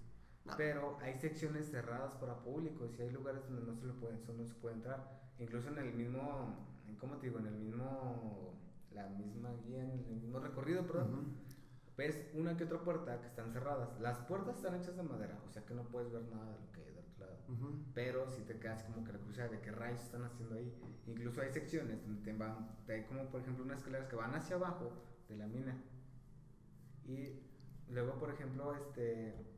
Pero 0.56 0.98
hay 1.00 1.14
secciones 1.14 1.70
cerradas 1.70 2.14
para 2.14 2.42
público 2.42 2.86
y 2.86 3.02
hay 3.02 3.10
lugares 3.10 3.42
donde 3.48 3.62
no 3.62 3.76
se, 3.76 3.86
le 3.86 3.92
puede, 3.92 4.14
no 4.36 4.44
se 4.44 4.54
puede 4.54 4.76
entrar. 4.76 5.20
Incluso 5.38 5.68
en 5.68 5.78
el 5.78 5.94
mismo, 5.94 6.66
¿cómo 6.98 7.16
te 7.16 7.26
digo? 7.26 7.38
En 7.38 7.46
el 7.46 7.54
mismo, 7.54 8.54
la 8.92 9.08
misma 9.08 9.50
guía, 9.64 9.82
en 9.82 10.04
el 10.08 10.16
mismo 10.16 10.40
recorrido, 10.40 10.86
perdón. 10.86 11.36
Ves 11.96 12.30
una 12.34 12.56
que 12.56 12.64
otra 12.64 12.78
puerta 12.78 13.20
que 13.20 13.26
están 13.26 13.52
cerradas. 13.52 13.98
Las 14.00 14.18
puertas 14.18 14.56
están 14.56 14.76
hechas 14.76 14.96
de 14.96 15.02
madera, 15.02 15.40
o 15.48 15.50
sea 15.50 15.64
que 15.64 15.74
no 15.74 15.82
puedes 15.88 16.12
ver 16.12 16.22
nada 16.28 16.52
de 16.52 16.60
lo 16.60 16.72
que 16.72 16.80
hay 16.80 16.86
del 16.86 16.98
otro 16.98 17.26
lado. 17.26 17.38
Ujú. 17.48 17.84
Pero 17.92 18.30
si 18.30 18.42
te 18.42 18.58
quedas 18.58 18.84
como 18.84 19.04
que 19.04 19.12
la 19.12 19.18
de 19.48 19.60
qué 19.60 19.70
rayos 19.70 20.02
están 20.02 20.24
haciendo 20.24 20.56
ahí. 20.56 20.72
Incluso 21.06 21.40
hay 21.40 21.50
secciones 21.50 22.02
donde 22.02 22.22
te 22.22 22.32
van, 22.36 22.76
te 22.86 22.94
hay 22.94 23.04
como 23.04 23.24
por 23.30 23.40
ejemplo 23.40 23.64
unas 23.64 23.78
escaleras 23.78 24.08
que 24.08 24.16
van 24.16 24.34
hacia 24.34 24.56
abajo 24.56 24.92
de 25.28 25.36
la 25.36 25.46
mina. 25.46 25.76
Y 27.04 27.40
luego, 27.90 28.18
por 28.18 28.30
ejemplo, 28.30 28.74
este 28.74 29.57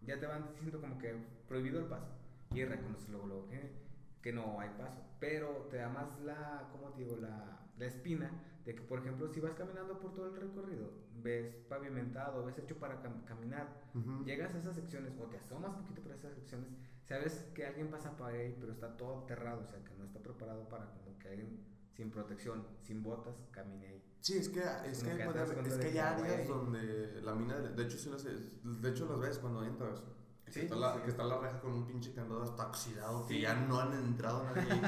ya 0.00 0.18
te 0.18 0.26
van 0.26 0.48
diciendo 0.54 0.80
como 0.80 0.98
que 0.98 1.14
prohibido 1.48 1.80
el 1.80 1.86
paso. 1.86 2.08
Y 2.52 2.64
reconoces 2.64 3.08
luego, 3.10 3.26
luego 3.26 3.46
que, 3.48 3.70
que 4.22 4.32
no 4.32 4.60
hay 4.60 4.70
paso. 4.70 5.00
Pero 5.20 5.68
te 5.70 5.76
da 5.76 5.88
más 5.88 6.18
la, 6.20 6.68
¿cómo 6.72 6.90
te 6.92 7.02
digo? 7.02 7.16
La, 7.16 7.58
la 7.76 7.86
espina 7.86 8.30
de 8.64 8.74
que, 8.74 8.82
por 8.82 8.98
ejemplo, 9.00 9.28
si 9.28 9.40
vas 9.40 9.54
caminando 9.54 9.98
por 10.00 10.12
todo 10.14 10.26
el 10.26 10.34
recorrido, 10.36 10.92
ves 11.22 11.46
pavimentado, 11.68 12.44
ves 12.44 12.58
hecho 12.58 12.78
para 12.78 13.02
cam- 13.02 13.24
caminar, 13.24 13.66
Ujú. 13.94 14.24
Llegas 14.24 14.54
a 14.54 14.58
esas 14.58 14.74
secciones 14.76 15.14
o 15.18 15.26
te 15.28 15.38
asomas 15.38 15.74
poquito 15.74 16.02
por 16.02 16.12
esas 16.12 16.34
secciones, 16.34 16.68
sabes 17.02 17.44
que 17.54 17.64
alguien 17.66 17.88
pasa 17.88 18.16
por 18.16 18.28
ahí, 18.28 18.56
pero 18.60 18.72
está 18.72 18.96
todo 18.96 19.16
aterrado, 19.24 19.62
o 19.62 19.66
sea, 19.66 19.82
que 19.82 19.94
no 19.94 20.04
está 20.04 20.20
preparado 20.20 20.68
para 20.68 20.86
como 20.90 21.18
que 21.18 21.28
alguien 21.28 21.58
sin 22.00 22.10
protección, 22.10 22.66
sin 22.80 23.02
botas, 23.02 23.34
camine 23.50 23.86
ahí. 23.88 24.02
Sí, 24.22 24.38
es 24.38 24.48
que, 24.48 24.60
es 24.86 25.02
que, 25.02 25.16
que 25.18 25.24
cuenta 25.24 25.42
es 25.42 25.48
de 25.50 25.54
que 25.80 25.86
hay 25.86 25.92
que, 25.92 26.00
áreas 26.00 26.48
donde 26.48 27.20
la 27.22 27.34
mina, 27.34 27.58
de 27.58 27.82
hecho, 27.84 27.98
sí 27.98 28.08
las, 28.08 28.24
de 28.24 28.88
hecho 28.90 29.06
las 29.06 29.20
ves 29.20 29.38
cuando 29.38 29.62
entras. 29.64 30.02
Que, 30.46 30.50
Sí, 30.52 30.60
está 30.60 30.76
la, 30.76 30.94
sí. 30.94 31.00
que 31.04 31.10
está 31.10 31.24
la 31.24 31.38
reja 31.38 31.60
con 31.60 31.72
un 31.74 31.86
pinche 31.86 32.12
candado 32.14 32.42
hasta 32.42 32.66
oxidado, 32.68 33.26
que 33.26 33.34
Sí. 33.34 33.40
ya 33.42 33.54
no 33.54 33.78
han 33.80 33.92
entrado 33.92 34.42
nadie 34.44 34.62
ahí. 34.72 34.80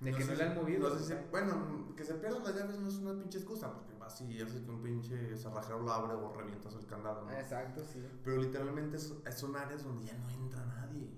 De 0.00 0.12
que 0.12 0.24
no 0.24 0.34
le 0.34 0.42
han 0.42 0.52
si- 0.54 0.58
movido, 0.60 0.88
no 0.90 0.98
sé 0.98 1.04
si- 1.14 1.30
bueno, 1.30 1.94
que 1.96 2.04
se 2.04 2.14
pierdan 2.14 2.42
las 2.42 2.56
llaves 2.56 2.78
no 2.80 2.88
es 2.88 2.96
una 2.96 3.16
pinche 3.20 3.38
excusa, 3.38 3.72
porque 3.72 3.94
vas 3.94 4.20
y 4.20 4.40
haces 4.42 4.62
que 4.62 4.70
un 4.70 4.82
pinche 4.82 5.36
cerrajero 5.36 5.78
lo 5.80 5.92
abre 5.92 6.14
o 6.14 6.32
revientas 6.34 6.74
el 6.74 6.86
candado, 6.86 7.24
¿no? 7.24 7.30
Exacto, 7.30 7.84
sí. 7.84 8.04
Pero 8.24 8.42
literalmente 8.42 8.96
es- 8.96 9.14
son 9.36 9.54
áreas 9.56 9.84
donde 9.84 10.06
ya 10.06 10.14
no 10.18 10.28
entra 10.28 10.64
nadie. 10.66 11.08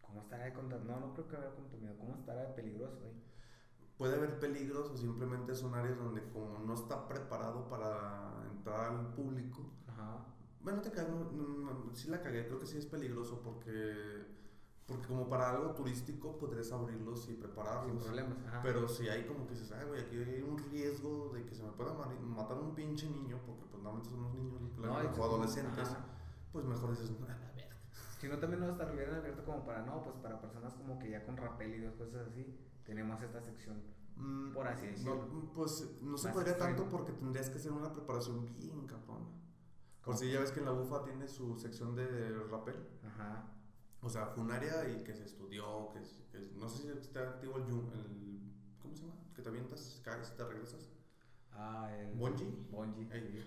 ¿Cómo 0.00 0.22
estará 0.22 0.44
de 0.46 0.52
contra... 0.52 0.76
No, 0.80 0.98
no 0.98 1.14
creo 1.14 1.28
que 1.28 1.36
haya 1.36 1.54
contaminado. 1.54 1.96
¿Cómo 1.98 2.16
estará 2.16 2.42
de 2.48 2.54
peligroso 2.54 2.98
ahí? 3.04 3.22
Puede 4.00 4.16
haber 4.16 4.38
peligros 4.38 4.88
o 4.90 4.96
simplemente 4.96 5.54
son 5.54 5.74
áreas 5.74 5.98
donde 5.98 6.22
como 6.32 6.58
no 6.60 6.72
está 6.72 7.06
preparado 7.06 7.68
para 7.68 8.32
entrar 8.50 8.92
al 8.92 9.08
público, 9.12 9.60
Ajá. 9.88 10.24
Bueno, 10.62 10.80
te 10.80 10.90
caes, 10.90 11.10
no, 11.10 11.30
no, 11.30 11.74
no, 11.74 11.94
sí 11.94 12.08
la 12.08 12.22
cagué, 12.22 12.46
creo 12.46 12.58
que 12.58 12.64
sí 12.64 12.78
es 12.78 12.86
peligroso 12.86 13.42
porque, 13.44 14.24
porque 14.86 15.06
como 15.06 15.28
para 15.28 15.50
algo 15.50 15.74
turístico 15.74 16.38
podrías 16.38 16.72
abrirlos 16.72 17.24
y 17.24 17.32
Sin 17.32 17.40
prepararlos. 17.40 18.02
problemas. 18.02 18.38
Ajá. 18.46 18.60
Pero 18.62 18.88
si 18.88 19.06
hay 19.06 19.26
como 19.26 19.46
que 19.46 19.52
dices, 19.52 19.70
ay, 19.72 19.86
güey, 19.86 20.00
aquí 20.00 20.16
hay 20.16 20.40
un 20.40 20.56
riesgo 20.70 21.32
de 21.34 21.44
que 21.44 21.54
se 21.54 21.62
me 21.62 21.70
pueda 21.72 21.92
matar 21.92 22.56
un 22.58 22.74
pinche 22.74 23.06
niño, 23.06 23.38
porque 23.44 23.66
pues 23.70 23.82
normalmente 23.82 24.08
son 24.08 24.22
los 24.22 24.32
niños 24.32 24.62
claro, 24.78 25.12
o 25.14 25.24
adolescentes, 25.24 25.90
ajá. 25.90 26.06
pues 26.52 26.64
mejor 26.64 26.90
dices, 26.92 27.10
a 27.10 27.28
la 27.28 27.52
verga. 27.54 27.76
Si 28.18 28.28
no, 28.28 28.38
también 28.38 28.60
no 28.60 28.68
hasta 28.68 28.86
lo 28.86 28.94
hubieran 28.94 29.16
abierto 29.16 29.44
como 29.44 29.62
para, 29.66 29.82
no, 29.84 30.02
pues 30.02 30.16
para 30.22 30.40
personas 30.40 30.72
como 30.72 30.98
que 30.98 31.10
ya 31.10 31.22
con 31.26 31.36
rappel 31.36 31.74
y 31.74 31.80
dos 31.80 31.94
cosas 31.96 32.28
así, 32.28 32.46
tenemos 32.90 33.22
esta 33.22 33.40
sección. 33.40 33.80
Mm, 34.16 34.52
Por 34.52 34.66
así 34.66 34.86
decirlo. 34.86 35.14
No, 35.32 35.52
pues 35.54 36.02
no 36.02 36.18
se 36.18 36.28
podría 36.30 36.58
tanto 36.58 36.88
porque 36.88 37.12
tendrías 37.12 37.48
que 37.48 37.56
hacer 37.58 37.72
una 37.72 37.92
preparación 37.92 38.44
bien 38.58 38.86
cabrona. 38.86 39.26
Por 40.04 40.16
si 40.16 40.30
ya 40.30 40.40
ves 40.40 40.50
que 40.50 40.58
en 40.60 40.66
la 40.66 40.72
bufa 40.72 41.04
tiene 41.04 41.28
su 41.28 41.56
sección 41.56 41.94
de 41.94 42.06
rappel. 42.50 42.76
Ajá. 43.06 43.52
O 44.02 44.08
sea, 44.08 44.26
fue 44.26 44.42
un 44.42 44.50
área 44.50 44.88
y 44.90 45.04
que 45.04 45.14
se 45.14 45.24
estudió, 45.24 45.90
que, 45.92 46.00
que 46.32 46.50
no 46.56 46.68
sé 46.68 46.82
si 46.82 46.88
está 46.98 47.20
activo 47.20 47.58
el, 47.58 47.64
el 47.64 48.40
¿cómo 48.82 48.94
se 48.96 49.02
llama? 49.02 49.14
Que 49.34 49.42
te 49.42 49.48
avientas, 49.50 50.00
caes 50.04 50.32
y 50.34 50.36
te 50.36 50.44
regresas. 50.44 50.90
Ah, 51.52 51.90
el... 51.96 52.16
Ey. 53.12 53.28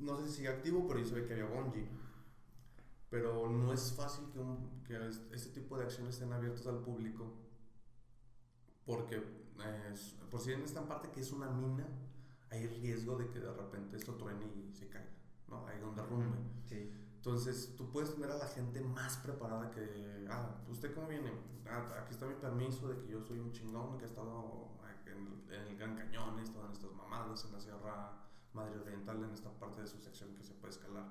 No 0.00 0.16
sé 0.18 0.28
si 0.28 0.32
sigue 0.36 0.48
activo, 0.48 0.86
pero 0.86 1.00
yo 1.00 1.06
sabía 1.06 1.26
que 1.26 1.32
había 1.34 1.46
bungee. 1.46 1.88
Pero 3.10 3.48
no 3.48 3.72
es 3.72 3.92
fácil 3.94 4.26
que, 4.32 4.38
un, 4.38 4.82
que 4.84 5.08
es- 5.08 5.22
este 5.32 5.60
tipo 5.60 5.78
de 5.78 5.84
acciones 5.84 6.14
estén 6.14 6.32
abiertas 6.32 6.66
al 6.66 6.80
público. 6.80 7.32
Porque, 8.88 9.16
eh, 9.16 9.94
por 10.30 10.40
si 10.40 10.52
en 10.52 10.62
esta 10.62 10.88
parte 10.88 11.10
que 11.10 11.20
es 11.20 11.30
una 11.30 11.50
mina, 11.50 11.86
hay 12.50 12.66
riesgo 12.66 13.18
de 13.18 13.28
que 13.28 13.38
de 13.38 13.52
repente 13.52 13.98
esto 13.98 14.14
truene 14.14 14.46
y 14.46 14.72
se 14.72 14.88
caiga, 14.88 15.12
¿no? 15.46 15.66
Hay 15.66 15.82
un 15.82 15.94
derrumbe. 15.94 16.38
Sí. 16.64 16.90
Entonces, 17.16 17.74
tú 17.76 17.90
puedes 17.90 18.14
tener 18.14 18.30
a 18.30 18.38
la 18.38 18.46
gente 18.46 18.80
más 18.80 19.18
preparada 19.18 19.70
que, 19.70 20.26
ah, 20.30 20.56
¿usted 20.70 20.94
cómo 20.94 21.06
viene? 21.06 21.30
Ah, 21.68 21.86
aquí 22.00 22.14
está 22.14 22.24
mi 22.24 22.36
permiso 22.36 22.88
de 22.88 22.98
que 23.00 23.08
yo 23.08 23.20
soy 23.20 23.38
un 23.40 23.52
chingón 23.52 23.98
que 23.98 24.04
he 24.04 24.08
estado 24.08 24.70
en, 25.04 25.44
en 25.52 25.66
el 25.66 25.76
Gran 25.76 25.94
Cañón, 25.94 26.38
he 26.38 26.42
estado 26.42 26.64
en 26.64 26.72
estas 26.72 26.92
mamadas, 26.92 27.44
en 27.44 27.52
la 27.52 27.60
Sierra 27.60 28.12
Madre 28.54 28.80
Oriental, 28.80 29.22
en 29.22 29.34
esta 29.34 29.50
parte 29.50 29.82
de 29.82 29.86
su 29.86 29.98
sección 29.98 30.34
que 30.34 30.44
se 30.44 30.54
puede 30.54 30.72
escalar. 30.72 31.04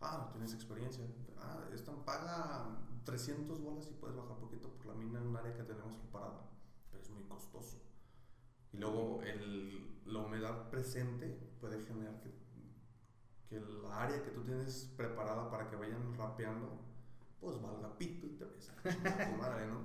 Ah, 0.00 0.28
tienes 0.30 0.54
experiencia. 0.54 1.04
Ah, 1.38 1.64
esta 1.72 1.92
paga 2.04 2.78
300 3.04 3.60
bolas 3.60 3.88
y 3.90 3.94
puedes 3.94 4.16
bajar 4.16 4.36
poquito 4.36 4.68
por 4.68 4.86
la 4.86 4.94
mina 4.94 5.18
en 5.18 5.26
un 5.26 5.36
área 5.36 5.52
que 5.52 5.64
tenemos 5.64 5.96
preparada, 5.96 6.53
pero 6.94 7.02
es 7.02 7.10
muy 7.10 7.24
costoso. 7.24 7.82
Y 8.72 8.78
luego 8.78 9.20
el, 9.22 10.00
la 10.06 10.20
humedad 10.20 10.70
presente 10.70 11.28
puede 11.60 11.84
generar 11.84 12.20
que 12.20 12.44
que 13.48 13.60
la 13.60 14.02
área 14.02 14.22
que 14.22 14.30
tú 14.30 14.42
tienes 14.42 14.92
preparada 14.96 15.50
para 15.50 15.68
que 15.68 15.76
vayan 15.76 16.14
rapeando, 16.16 16.80
pues 17.40 17.60
valga 17.60 17.96
pito 17.96 18.26
y 18.26 18.30
te 18.30 18.44
ves 18.44 18.70
a 18.70 19.30
tu 19.30 19.36
madre, 19.38 19.66
¿no? 19.66 19.82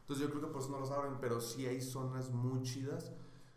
Entonces 0.00 0.26
yo 0.26 0.30
creo 0.30 0.46
que 0.46 0.52
por 0.52 0.62
eso 0.62 0.70
no 0.70 0.80
lo 0.80 0.86
saben, 0.86 1.18
pero 1.20 1.40
sí 1.40 1.66
hay 1.66 1.80
zonas 1.80 2.30
muy 2.30 2.62
chidas 2.62 3.12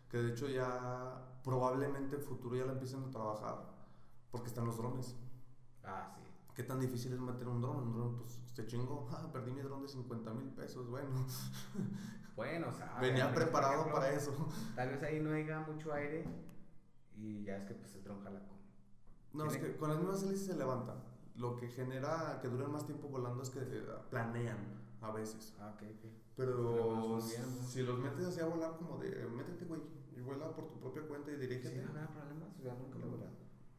que 0.08 0.18
de 0.18 0.32
hecho 0.32 0.48
ya 0.48 1.40
probablemente 1.42 2.16
en 2.16 2.22
futuro 2.22 2.56
ya 2.56 2.66
la 2.66 2.72
empiecen 2.72 3.02
a 3.04 3.10
trabajar 3.10 3.72
porque 4.30 4.48
están 4.48 4.66
los 4.66 4.76
drones. 4.76 5.16
Ah, 5.82 6.14
sí. 6.14 6.22
¿Qué 6.54 6.62
tan 6.62 6.78
difícil 6.78 7.12
es 7.14 7.20
meter 7.20 7.48
un 7.48 7.60
dron? 7.60 7.76
Un 7.78 7.92
dron, 7.92 8.16
pues 8.16 8.38
te 8.54 8.66
chingo, 8.66 9.08
ah, 9.12 9.28
perdí 9.32 9.50
mi 9.52 9.62
dron 9.62 9.82
de 9.82 9.88
50 9.88 10.34
mil 10.34 10.48
pesos, 10.50 10.88
bueno. 10.88 11.10
Bueno. 12.36 12.68
Venía 13.00 13.32
preparado 13.34 13.84
por 13.84 13.92
para 13.92 14.08
ejemplo, 14.08 14.32
eso. 14.32 14.48
Tal 14.74 14.88
vez 14.90 15.02
ahí 15.02 15.20
no 15.20 15.32
haya 15.32 15.60
mucho 15.60 15.92
aire 15.92 16.24
y 17.16 17.44
ya 17.44 17.56
es 17.56 17.64
que 17.64 17.74
pues 17.74 17.94
el 17.94 18.04
dron 18.04 18.22
jala 18.22 18.40
con... 18.40 18.58
No, 19.32 19.46
es 19.46 19.56
que 19.56 19.76
con 19.76 19.90
las 19.90 19.98
mismas 19.98 20.22
hélices 20.22 20.46
se 20.46 20.56
levantan. 20.56 20.96
Lo 21.36 21.56
que 21.56 21.68
genera 21.68 22.38
que 22.42 22.48
duren 22.48 22.70
más 22.70 22.84
tiempo 22.84 23.08
volando 23.08 23.42
es 23.42 23.50
que 23.50 23.60
eh, 23.60 23.84
planean 24.10 24.58
a 25.00 25.10
veces. 25.10 25.54
Ah, 25.58 25.72
ok, 25.74 25.82
ok. 25.82 26.10
Pero 26.36 27.16
¿no? 27.16 27.20
si 27.20 27.82
los 27.82 27.98
metes 27.98 28.26
así 28.26 28.40
a 28.40 28.46
volar 28.46 28.76
como 28.76 28.98
de, 28.98 29.26
métete 29.26 29.64
güey, 29.64 29.80
y 30.16 30.20
vuela 30.20 30.54
por 30.54 30.68
tu 30.68 30.78
propia 30.78 31.02
cuenta 31.02 31.30
y 31.30 31.34
Sí, 31.34 31.40
dirígete. 31.40 31.82
no 31.82 31.90
habrá 31.90 32.08
problemas, 32.08 32.48
o 32.58 32.62
sea, 32.62 32.74
nunca 32.74 32.98
lo 32.98 33.06
he 33.06 33.10
volado. 33.10 33.32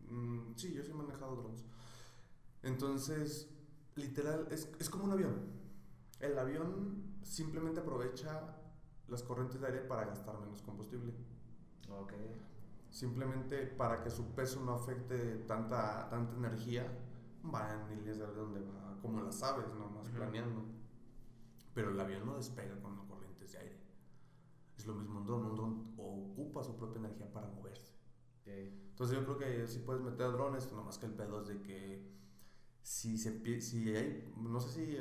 Mm, 0.10 0.56
sí, 0.56 0.74
yo 0.74 0.84
sí 0.84 0.92
he 0.92 0.94
manejado 0.94 1.36
drones. 1.36 1.66
Entonces, 2.62 3.50
literal, 3.96 4.48
es, 4.52 4.70
es 4.80 4.90
como 4.90 5.06
un 5.06 5.12
avión. 5.12 5.36
El 6.20 6.38
avión 6.38 7.13
simplemente 7.24 7.80
aprovecha 7.80 8.56
las 9.08 9.24
corrientes 9.24 9.60
de 9.60 9.68
aire 9.68 9.80
para 9.82 10.06
gastar 10.06 10.40
menos 10.40 10.62
combustible. 10.62 11.14
Ok. 11.90 12.14
Simplemente 12.90 13.66
para 13.66 14.04
que 14.04 14.10
su 14.10 14.34
peso 14.34 14.62
no 14.64 14.74
afecte 14.74 15.38
tanta, 15.48 16.10
tanta 16.10 16.36
energía, 16.36 16.86
va 17.54 17.74
en 17.74 17.98
líneas 17.98 18.20
de 18.20 18.28
donde 18.28 18.62
va, 18.62 18.98
como 19.02 19.22
las 19.22 19.42
aves, 19.44 19.68
nomás 19.74 20.08
Ujú. 20.08 20.18
planeando. 20.18 20.64
Pero 21.74 21.90
el 21.92 22.00
avión 22.00 22.26
no 22.26 22.36
despega 22.36 22.80
con 22.82 23.08
corrientes 23.08 23.52
de 23.54 23.58
aire. 23.58 23.80
Es 24.78 24.86
lo 24.86 24.94
mismo 24.94 25.20
un 25.20 25.26
dron. 25.26 25.46
Un 25.46 25.56
dron 25.56 25.94
ocupa 25.98 26.64
su 26.64 26.78
propia 26.78 27.00
energía 27.00 27.32
para 27.32 27.48
moverse. 27.48 27.94
Ok. 28.42 28.48
Entonces 28.48 29.18
yo 29.18 29.24
creo 29.26 29.38
que 29.38 29.68
sí 29.68 29.80
puedes 29.80 30.02
meter 30.02 30.32
drones, 30.32 30.72
nomás 30.72 31.00
que 31.00 31.08
el 31.08 31.14
pedo 31.14 31.42
es 31.42 31.48
de 31.48 31.62
que 31.62 32.14
si 32.84 33.18
se 33.18 33.62
si 33.62 33.96
hay, 33.96 34.32
no 34.38 34.60
sé 34.60 34.70
si 34.70 34.98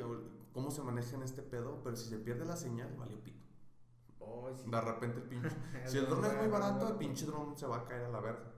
cómo 0.53 0.71
se 0.71 0.81
maneja 0.83 1.15
en 1.15 1.23
este 1.23 1.41
pedo, 1.41 1.81
pero 1.83 1.95
si 1.95 2.09
se 2.09 2.17
pierde 2.17 2.45
la 2.45 2.55
señal, 2.55 2.95
valió 2.97 3.21
pito. 3.21 3.43
Oh, 4.19 4.49
sí. 4.53 4.69
De 4.69 4.81
repente 4.81 5.17
el 5.19 5.23
pinche 5.23 5.49
si 5.85 5.97
el 5.97 6.07
dron 6.07 6.23
es 6.25 6.37
muy 6.37 6.47
barato, 6.47 6.87
el 6.87 6.95
pinche 6.95 7.25
dron 7.25 7.57
se 7.57 7.67
va 7.67 7.77
a 7.77 7.85
caer 7.85 8.03
a 8.05 8.09
la 8.09 8.19
verga. 8.21 8.51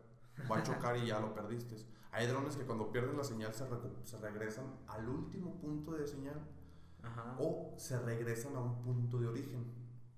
Va 0.51 0.57
a 0.57 0.63
chocar 0.63 0.97
y 0.97 1.07
ya 1.07 1.19
lo 1.19 1.33
perdiste. 1.33 1.75
Hay 2.11 2.27
drones 2.27 2.55
que 2.55 2.65
cuando 2.65 2.91
pierden 2.91 3.17
la 3.17 3.23
señal 3.23 3.53
se, 3.53 3.67
recu- 3.69 4.03
se 4.03 4.17
regresan 4.17 4.65
al 4.87 5.07
último 5.09 5.59
punto 5.59 5.91
de 5.93 6.05
señal 6.07 6.39
Ajá. 7.01 7.35
o 7.39 7.73
se 7.77 7.99
regresan 7.99 8.55
a 8.55 8.59
un 8.61 8.81
punto 8.83 9.17
de 9.17 9.27
origen. 9.27 9.65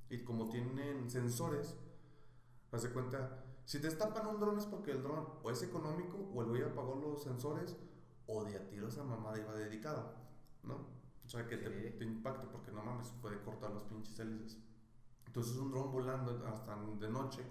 Y 0.09 0.23
como 0.23 0.49
tienen 0.49 1.09
sensores, 1.09 1.75
haz 2.71 2.83
de 2.83 2.91
cuenta, 2.91 3.43
si 3.65 3.79
te 3.79 3.87
estampan 3.87 4.27
un 4.27 4.39
dron 4.39 4.57
es 4.57 4.65
porque 4.65 4.91
el 4.91 5.01
dron 5.03 5.27
o 5.43 5.49
es 5.51 5.61
económico 5.63 6.17
o 6.33 6.41
el 6.41 6.47
güey 6.49 6.63
apagó 6.63 6.95
los 6.95 7.23
sensores 7.23 7.77
o 8.27 8.43
de 8.43 8.55
a 8.57 8.67
tiro 8.67 8.87
esa 8.87 9.03
mamada 9.03 9.37
iba 9.39 9.53
dedicada, 9.53 10.13
¿no? 10.63 10.96
O 11.27 11.29
sea 11.29 11.45
que 11.45 11.57
te, 11.57 11.91
Sí. 11.91 11.97
te 11.99 12.05
impacta 12.05 12.49
porque 12.49 12.71
no 12.71 12.81
mames, 12.83 13.09
puede 13.21 13.39
cortar 13.41 13.71
los 13.71 13.83
pinches 13.83 14.17
hélices. 14.19 14.57
Entonces 15.25 15.57
un 15.57 15.69
dron 15.71 15.91
volando 15.91 16.31
hasta 16.47 16.75
de 16.99 17.09
noche, 17.09 17.41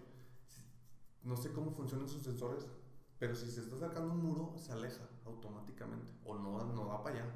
no 1.22 1.36
sé 1.36 1.52
cómo 1.52 1.70
funcionan 1.70 2.08
sus 2.08 2.22
sensores, 2.22 2.66
Pero 3.18 3.34
si 3.34 3.50
se 3.50 3.60
está 3.62 3.76
acercando 3.76 4.12
un 4.12 4.22
muro, 4.22 4.52
se 4.58 4.72
aleja 4.72 5.08
automáticamente. 5.24 6.12
O 6.26 6.34
no, 6.36 6.62
no 6.74 6.86
va 6.86 7.02
para 7.02 7.16
allá. 7.16 7.34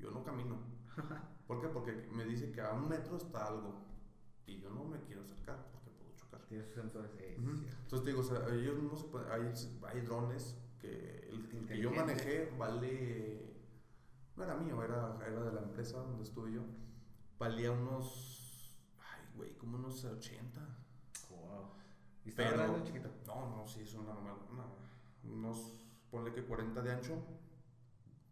Yo 0.00 0.10
no 0.10 0.24
camino. 0.24 0.56
¿Por 1.46 1.60
qué? 1.60 1.68
Porque 1.68 1.92
me 2.12 2.24
dice 2.24 2.50
que 2.50 2.60
a 2.60 2.72
un 2.72 2.88
metro 2.88 3.16
está 3.18 3.46
algo. 3.46 3.84
Y 4.48 4.58
yo 4.58 4.70
no 4.70 4.82
me 4.82 4.98
quiero 5.02 5.22
acercar 5.22 5.64
porque 5.70 5.90
puedo 5.90 6.10
chocar. 6.16 6.40
Tiene 6.48 6.64
sus 6.64 6.74
sensores. 6.74 7.08
eh, 7.18 7.36
Ujú. 7.40 7.56
sí, 7.56 7.66
Entonces 7.84 8.02
te 8.04 8.10
digo, 8.10 8.20
o 8.22 8.24
sea, 8.24 8.38
ellos 8.52 8.74
mismos 8.82 9.00
se 9.02 9.06
pueden- 9.06 9.30
hay, 9.30 9.52
hay 9.94 10.00
drones 10.00 10.56
que 10.80 11.28
el, 11.30 11.48
el 11.56 11.66
que 11.68 11.78
yo 11.78 11.92
manejé 11.92 12.52
vale, 12.58 13.51
no 14.46 14.52
era 14.52 14.60
mío, 14.60 14.82
era, 14.82 15.16
era 15.26 15.40
de 15.42 15.52
la 15.52 15.60
empresa 15.60 15.98
donde 15.98 16.22
estuve 16.24 16.52
yo, 16.52 16.62
valía 17.38 17.70
unos, 17.70 18.76
ay 18.98 19.24
güey, 19.36 19.56
como 19.56 19.76
unos 19.78 20.04
80. 20.04 20.60
Wow. 21.30 21.70
¿Y 22.24 22.30
está 22.30 22.44
Pero- 22.44 22.56
grande 22.56 22.80
o 22.80 22.84
chiquito? 22.84 23.10
No, 23.26 23.56
no, 23.56 23.66
sí, 23.66 23.80
es 23.82 23.94
una, 23.94 24.12
una, 24.12 24.34
unos, 25.24 25.84
ponle 26.10 26.32
que 26.32 26.44
40 26.44 26.82
de 26.82 26.92
ancho, 26.92 27.22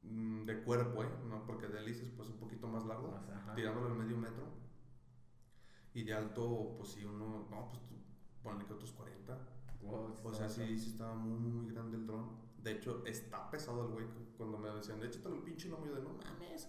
mm, 0.03 0.45
de 0.45 0.63
cuerpo, 0.63 1.05
¿eh? 1.05 1.11
¿no? 1.29 1.45
Porque 1.47 1.69
de 1.69 1.79
hélices 1.81 2.11
pues 2.17 2.29
un 2.29 2.37
poquito 2.39 2.67
más 2.69 2.85
largo, 2.87 3.15
ajá. 3.15 3.55
tirándolo 3.55 3.87
al 3.89 3.95
medio 3.95 4.17
metro. 4.17 4.45
Y 5.93 6.05
de 6.05 6.15
alto, 6.15 6.75
pues 6.77 6.91
sí, 6.91 7.05
uno, 7.05 7.49
no, 7.51 7.69
pues 7.69 7.83
ponle 8.43 8.65
que 8.65 8.73
otros 8.75 8.93
40. 8.93 9.37
Wow, 9.83 10.19
O 10.23 10.33
sea, 10.35 10.49
sí, 10.49 10.79
sí 10.79 10.91
estaba 10.91 11.15
muy, 11.15 11.39
muy 11.39 11.73
grande 11.73 11.97
el 11.97 12.07
dron. 12.07 12.31
De 12.63 12.73
hecho, 12.73 13.03
está 13.07 13.51
pesado 13.51 13.87
el 13.87 13.93
güey. 13.93 14.07
Cuando 14.37 14.59
me 14.59 14.69
decían, 14.71 15.03
échatelo 15.03 15.37
el 15.37 15.43
pinche 15.43 15.69
lomo, 15.69 15.87
yo 15.87 15.95
de 15.95 16.03
no 16.03 16.11
mames, 16.15 16.69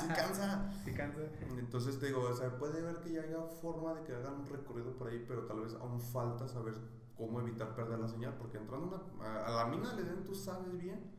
sí 0.00 0.06
cansa. 0.08 0.70
Sí 0.84 0.92
cansa. 0.94 1.20
Entonces 1.58 1.98
te 1.98 2.06
digo, 2.06 2.20
o 2.22 2.34
sea, 2.34 2.56
puede 2.58 2.80
ver 2.82 3.00
que 3.00 3.12
ya 3.12 3.22
haya 3.22 3.42
forma 3.42 3.94
de 3.94 4.02
que 4.04 4.14
hagan 4.14 4.34
un 4.40 4.46
recorrido 4.46 4.92
por 4.96 5.08
ahí, 5.08 5.24
pero 5.26 5.44
tal 5.46 5.60
vez 5.60 5.74
aún 5.74 6.00
falta 6.00 6.46
saber 6.48 6.74
cómo 7.16 7.40
evitar 7.40 7.74
perder 7.74 7.98
la 7.98 8.08
señal. 8.08 8.34
Porque 8.38 8.58
entrando 8.58 9.10
una- 9.18 9.44
a, 9.46 9.50
la 9.50 9.66
mina 9.66 9.92
le 9.94 10.04
den, 10.04 10.22
tú 10.24 10.34
sabes 10.34 10.76
bien. 10.78 11.10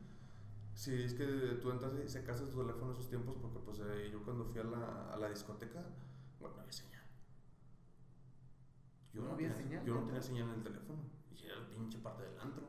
Si 0.74 0.94
es 1.02 1.12
que 1.14 1.26
tú 1.60 1.70
entras 1.70 1.92
y 2.04 2.08
se 2.08 2.22
casa 2.24 2.44
tu 2.48 2.58
teléfono 2.60 2.86
en 2.86 2.92
esos 2.92 3.08
tiempos, 3.08 3.36
porque 3.36 3.58
pues 3.58 3.80
eh, 3.80 4.08
yo 4.12 4.22
cuando 4.24 4.44
fui 4.44 4.60
a 4.60 4.64
la, 4.64 5.12
a 5.12 5.16
la 5.16 5.28
discoteca, 5.28 5.84
bueno, 6.38 6.54
no 6.56 6.60
había 6.62 6.72
señal. 6.72 7.02
¿No 9.14 9.32
había 9.32 9.48
tenía- 9.52 9.62
señal? 9.68 9.84
Yo 9.84 9.94
no 9.94 10.02
tenía 10.06 10.22
señal 10.22 10.48
en 10.48 10.54
el 10.54 10.62
teléfono. 10.62 10.98
Y 11.34 11.44
era 11.46 11.56
el 11.56 11.66
pinche 11.66 11.98
parte 11.98 12.22
del 12.22 12.38
antro. 12.38 12.62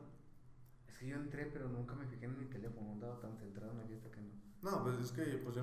Que 1.00 1.06
yo 1.06 1.16
entré, 1.16 1.46
pero 1.46 1.66
nunca 1.66 1.94
me 1.94 2.06
fijé 2.06 2.26
en 2.26 2.38
mi 2.38 2.44
teléfono. 2.44 2.92
Andaba 2.92 3.18
tan 3.20 3.34
centrado 3.34 3.72
en 3.72 3.78
la 3.78 3.84
fiesta 3.84 4.10
que 4.10 4.20
no. 4.20 4.28
No, 4.60 4.82
pues 4.84 4.98
es 5.00 5.12
que 5.12 5.22
pues 5.38 5.54
yo 5.56 5.62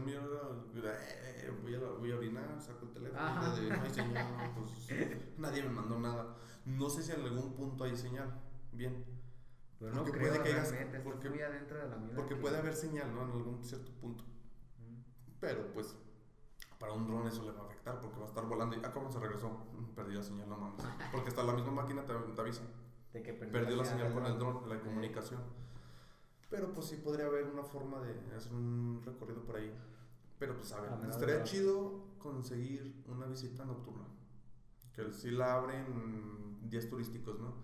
era, 0.79 0.97
eh, 0.99 1.53
voy, 1.61 1.75
a, 1.75 1.79
voy 1.79 2.11
a 2.11 2.15
orinar, 2.17 2.59
saco 2.59 2.87
el 2.87 2.93
teléfono, 2.93 3.55
de, 3.55 3.69
no 3.69 3.83
hay 3.83 3.89
señal, 3.91 4.51
pues 4.55 4.89
nadie 5.37 5.61
me 5.61 5.69
mandó 5.69 5.99
nada. 5.99 6.35
No 6.65 6.89
sé 6.89 7.03
si 7.03 7.11
en 7.11 7.21
algún 7.21 7.53
punto 7.53 7.83
hay 7.83 7.95
señal, 7.95 8.33
bien, 8.71 9.05
Pero 9.77 9.93
no 9.93 10.03
creo 10.03 10.19
puede 10.31 10.41
que 10.41 10.49
hayas- 10.49 10.73
porque- 11.03 11.29
muy 11.29 11.41
adentro 11.41 11.77
de 11.77 11.87
la 11.89 11.97
mina. 11.97 12.15
porque 12.15 12.33
que- 12.33 12.41
puede 12.41 12.57
haber 12.57 12.75
señal, 12.75 13.13
¿no? 13.13 13.21
En 13.25 13.31
algún 13.33 13.63
cierto 13.63 13.91
punto, 14.01 14.23
Mm. 14.23 15.01
pero 15.39 15.71
pues 15.73 15.95
para 16.79 16.93
un 16.93 17.05
dron 17.05 17.27
eso 17.27 17.43
le 17.43 17.51
va 17.51 17.61
a 17.61 17.65
afectar 17.65 18.01
porque 18.01 18.17
va 18.17 18.25
a 18.25 18.29
estar 18.29 18.45
volando 18.47 18.75
y, 18.75 18.81
ah, 18.83 18.91
¿cómo 18.91 19.11
se 19.11 19.19
regresó? 19.19 19.49
Mm, 19.73 19.93
Perdí 19.93 20.15
la 20.15 20.23
señal, 20.23 20.49
no 20.49 20.57
mames, 20.57 20.77
porque 21.11 21.29
hasta 21.29 21.43
la 21.43 21.53
misma 21.53 21.71
máquina 21.71 22.03
te, 22.03 22.13
te 22.15 22.41
avisa. 22.41 22.63
De 23.17 23.23
que 23.23 23.33
Perdió 23.33 23.75
la 23.75 23.85
señal 23.85 24.13
con 24.13 24.25
el 24.25 24.37
dron, 24.37 24.69
la 24.69 24.75
Eh, 24.75 24.81
comunicación. 24.81 25.41
Pero 26.49 26.73
pues 26.73 26.87
sí 26.87 26.97
podría 26.97 27.25
haber 27.25 27.45
una 27.45 27.63
forma 27.63 27.99
de 28.01 28.35
hacer 28.35 28.53
un 28.53 29.01
recorrido 29.03 29.43
por 29.43 29.57
ahí. 29.57 29.73
Pero 30.39 30.55
pues 30.55 30.71
a 30.71 30.79
ver, 30.81 30.91
A 30.91 31.09
estaría 31.09 31.37
de- 31.37 31.43
chido 31.43 32.05
conseguir 32.19 33.03
una 33.07 33.25
visita 33.25 33.65
nocturna. 33.65 34.05
Que 34.93 35.11
sí 35.11 35.31
la 35.31 35.55
abren 35.55 36.59
días 36.69 36.87
turísticos, 36.89 37.39
¿no? 37.39 37.55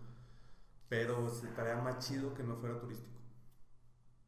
Pero 0.90 1.28
estaría 1.28 1.82
más 1.82 2.00
chido 2.06 2.34
que 2.34 2.44
no 2.44 2.56
fuera 2.58 2.80
turístico. 2.80 3.20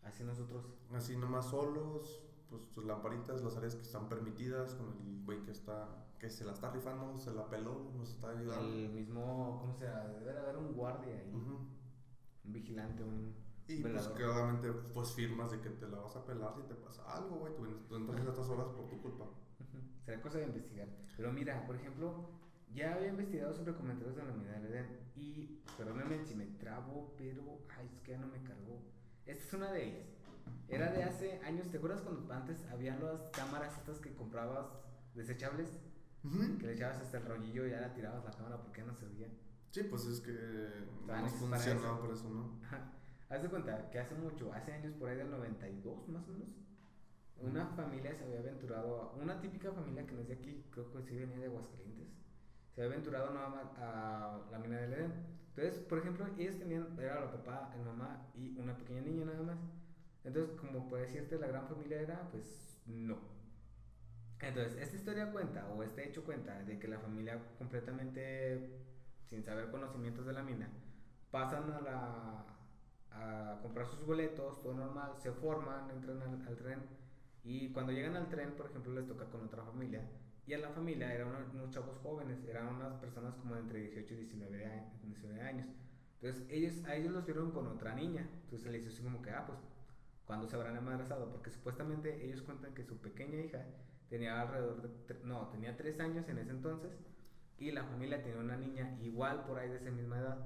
Así 0.03 0.23
nosotros. 0.23 0.65
Así 0.93 1.17
nomás 1.17 1.49
solos, 1.49 2.21
pues 2.49 2.69
tus 2.71 2.85
lamparitas, 2.85 3.41
las 3.43 3.57
áreas 3.57 3.75
que 3.75 3.81
están 3.81 4.07
permitidas, 4.07 4.75
con 4.75 4.87
el 4.89 5.23
güey 5.25 5.43
que 5.43 5.51
está, 5.51 6.04
que 6.19 6.29
se 6.29 6.45
la 6.45 6.53
está 6.53 6.71
rifando, 6.71 7.17
se 7.19 7.31
la 7.33 7.47
peló, 7.49 7.91
nos 7.95 8.09
está 8.09 8.29
ayudando. 8.29 8.67
El 8.67 8.89
mismo. 8.89 9.59
¿Cómo 9.61 9.73
se 9.73 9.85
llama? 9.85 10.05
Debe 10.19 10.39
haber 10.39 10.57
un 10.57 10.73
guardia 10.73 11.13
ahí. 11.15 11.31
Un 11.33 12.53
vigilante, 12.53 13.03
un. 13.03 13.35
Y 13.67 13.81
pues 13.81 13.93
velador. 13.93 14.13
claramente 14.13 14.71
pues 14.93 15.11
firmas 15.13 15.49
de 15.51 15.59
que 15.59 15.71
te 15.71 15.87
la 15.87 15.97
vas 15.97 16.15
a 16.15 16.23
pelar 16.23 16.53
si 16.55 16.61
te 16.63 16.75
pasa 16.75 17.03
algo, 17.15 17.37
güey. 17.37 17.55
Tú, 17.55 17.65
tú 17.87 17.95
entras 17.95 18.25
a 18.25 18.29
estas 18.29 18.49
horas 18.49 18.67
por 18.67 18.87
tu 18.87 19.01
culpa. 19.01 19.25
Será 20.05 20.21
cosa 20.21 20.37
de 20.37 20.45
investigar. 20.45 20.87
Pero 21.17 21.33
mira, 21.33 21.65
por 21.65 21.75
ejemplo, 21.75 22.29
ya 22.73 22.93
había 22.93 23.07
investigado 23.07 23.53
sobre 23.53 23.73
comentarios 23.73 24.15
de 24.15 24.23
la 24.23 24.33
mina 24.33 24.51
del 24.53 24.65
Edén. 24.65 24.99
Y, 25.15 25.61
perdóname 25.77 26.23
si 26.25 26.35
me 26.35 26.45
trabo, 26.45 27.15
pero. 27.17 27.59
Ay, 27.75 27.89
es 27.91 28.01
que 28.01 28.11
ya 28.11 28.17
no 28.19 28.27
me 28.27 28.41
cargó. 28.43 28.83
Esta 29.25 29.43
es 29.43 29.53
una 29.53 29.71
de 29.71 29.87
ellas. 29.87 30.07
Era 30.67 30.91
de 30.91 31.03
hace 31.03 31.39
años. 31.43 31.69
¿Te 31.69 31.77
acuerdas 31.77 32.01
cuando 32.01 32.31
antes 32.31 32.63
habían 32.71 33.03
las 33.03 33.29
cámaras 33.31 33.77
estas 33.77 33.99
que 33.99 34.13
comprabas 34.13 34.67
desechables? 35.15 35.79
Que 36.59 36.67
le 36.67 36.73
echabas 36.73 36.97
hasta 37.01 37.17
el 37.19 37.25
rollillo 37.25 37.65
y 37.67 37.71
ya 37.71 37.81
la 37.81 37.93
tirabas 37.93 38.23
la 38.25 38.31
cámara 38.31 38.57
porque 38.61 38.83
no 38.83 38.93
servía. 38.95 39.27
Sí, 39.71 39.83
pues 39.83 40.05
es 40.05 40.21
que 40.21 40.31
no 40.31 41.17
hechas 41.17 41.33
para 41.33 41.59
funciona 41.59 41.79
eso. 41.79 41.99
por 41.99 42.11
eso, 42.13 42.29
¿no? 42.29 42.59
Ajá. 42.65 42.91
Haz 43.29 43.41
de 43.43 43.49
cuenta 43.49 43.89
que 43.89 43.99
hace 43.99 44.15
mucho, 44.15 44.53
hace 44.53 44.71
años 44.73 44.93
por 44.93 45.09
ahí 45.09 45.17
del 45.17 45.29
92 45.31 46.07
más 46.09 46.27
o 46.27 46.31
menos, 46.31 46.49
una 47.41 47.65
familia 47.67 48.13
se 48.15 48.23
había 48.23 48.39
aventurado, 48.39 49.01
a- 49.01 49.13
una 49.15 49.41
típica 49.41 49.71
familia 49.71 50.05
que 50.05 50.13
no 50.13 50.21
es 50.21 50.27
de 50.27 50.35
aquí, 50.35 50.63
creo 50.71 50.91
que 50.93 51.01
sí 51.03 51.15
venía 51.17 51.37
de 51.39 51.45
Aguascalientes, 51.47 52.07
se 52.73 52.81
había 52.81 52.93
aventurado 52.93 53.33
nada 53.33 53.49
más 53.49 53.67
a 53.77 54.39
la 54.51 54.59
mina 54.59 54.77
del 54.77 54.93
Edén. 54.93 55.13
Entonces, 55.55 55.79
por 55.83 55.99
ejemplo, 55.99 56.25
ellos 56.37 56.57
tenían, 56.57 56.97
era 56.99 57.19
la 57.25 57.31
papá, 57.31 57.73
el 57.75 57.83
mamá 57.85 58.27
y 58.35 58.57
una 58.57 58.75
pequeña 58.77 59.01
niña 59.01 59.25
nada 59.25 59.41
más. 59.41 59.57
Entonces, 60.23 60.55
como 60.59 60.87
puede 60.87 61.03
decirte, 61.03 61.37
la 61.37 61.47
gran 61.47 61.67
familia 61.67 62.01
era, 62.01 62.29
pues, 62.31 62.81
no. 62.85 63.17
Entonces, 64.47 64.75
esta 64.81 64.95
historia 64.95 65.31
cuenta, 65.31 65.67
o 65.69 65.83
este 65.83 66.07
hecho 66.07 66.23
cuenta, 66.23 66.61
de 66.63 66.77
que 66.79 66.87
la 66.87 66.99
familia 66.99 67.39
completamente 67.57 68.69
sin 69.25 69.43
saber 69.43 69.71
conocimientos 69.71 70.25
de 70.25 70.33
la 70.33 70.43
mina, 70.43 70.69
pasan 71.31 71.71
a 71.71 71.81
la 71.81 72.45
a 73.11 73.59
comprar 73.61 73.87
sus 73.87 74.05
boletos, 74.05 74.61
todo 74.61 74.73
normal, 74.73 75.13
se 75.17 75.31
forman, 75.31 75.89
entran 75.89 76.21
al, 76.21 76.47
al 76.47 76.57
tren 76.57 76.79
y 77.43 77.69
cuando 77.71 77.91
llegan 77.93 78.15
al 78.15 78.27
tren, 78.29 78.53
por 78.53 78.67
ejemplo, 78.67 78.93
les 78.93 79.07
toca 79.07 79.25
con 79.29 79.43
otra 79.45 79.63
familia 79.63 80.01
y 80.45 80.53
a 80.53 80.57
la 80.59 80.69
familia 80.69 81.13
eran 81.13 81.29
unos, 81.29 81.53
unos 81.53 81.69
chavos 81.71 81.97
jóvenes, 82.03 82.43
eran 82.45 82.67
unas 82.67 82.95
personas 82.95 83.35
como 83.35 83.55
de 83.55 83.61
entre 83.61 83.79
18 83.81 84.13
y 84.15 84.17
19, 84.17 84.57
de 84.57 84.65
a- 84.65 84.93
19 85.01 85.41
años. 85.41 85.67
Entonces, 86.21 86.45
ellos, 86.49 86.83
a 86.85 86.95
ellos 86.95 87.13
los 87.13 87.25
vieron 87.25 87.51
con 87.51 87.67
otra 87.67 87.93
niña. 87.95 88.27
Entonces, 88.43 88.71
les 88.71 88.81
hizo 88.83 88.91
así 88.93 89.03
como 89.03 89.21
que, 89.21 89.31
ah, 89.31 89.45
pues, 89.47 89.59
¿cuándo 90.25 90.47
se 90.47 90.55
habrán 90.55 90.75
embarazado? 90.77 91.31
Porque 91.31 91.49
supuestamente 91.51 92.25
ellos 92.25 92.41
cuentan 92.41 92.73
que 92.73 92.83
su 92.83 92.97
pequeña 92.97 93.39
hija 93.39 93.65
tenía 94.15 94.39
alrededor 94.39 94.81
de, 94.81 94.89
no, 95.25 95.49
tenía 95.49 95.75
3 95.75 95.99
años 95.99 96.29
en 96.29 96.37
ese 96.37 96.51
entonces 96.51 96.91
y 97.57 97.71
la 97.71 97.83
familia 97.83 98.23
tenía 98.23 98.39
una 98.39 98.55
niña 98.55 98.97
igual 99.01 99.43
por 99.45 99.59
ahí 99.59 99.67
de 99.69 99.75
esa 99.77 99.91
misma 99.91 100.19
edad. 100.19 100.37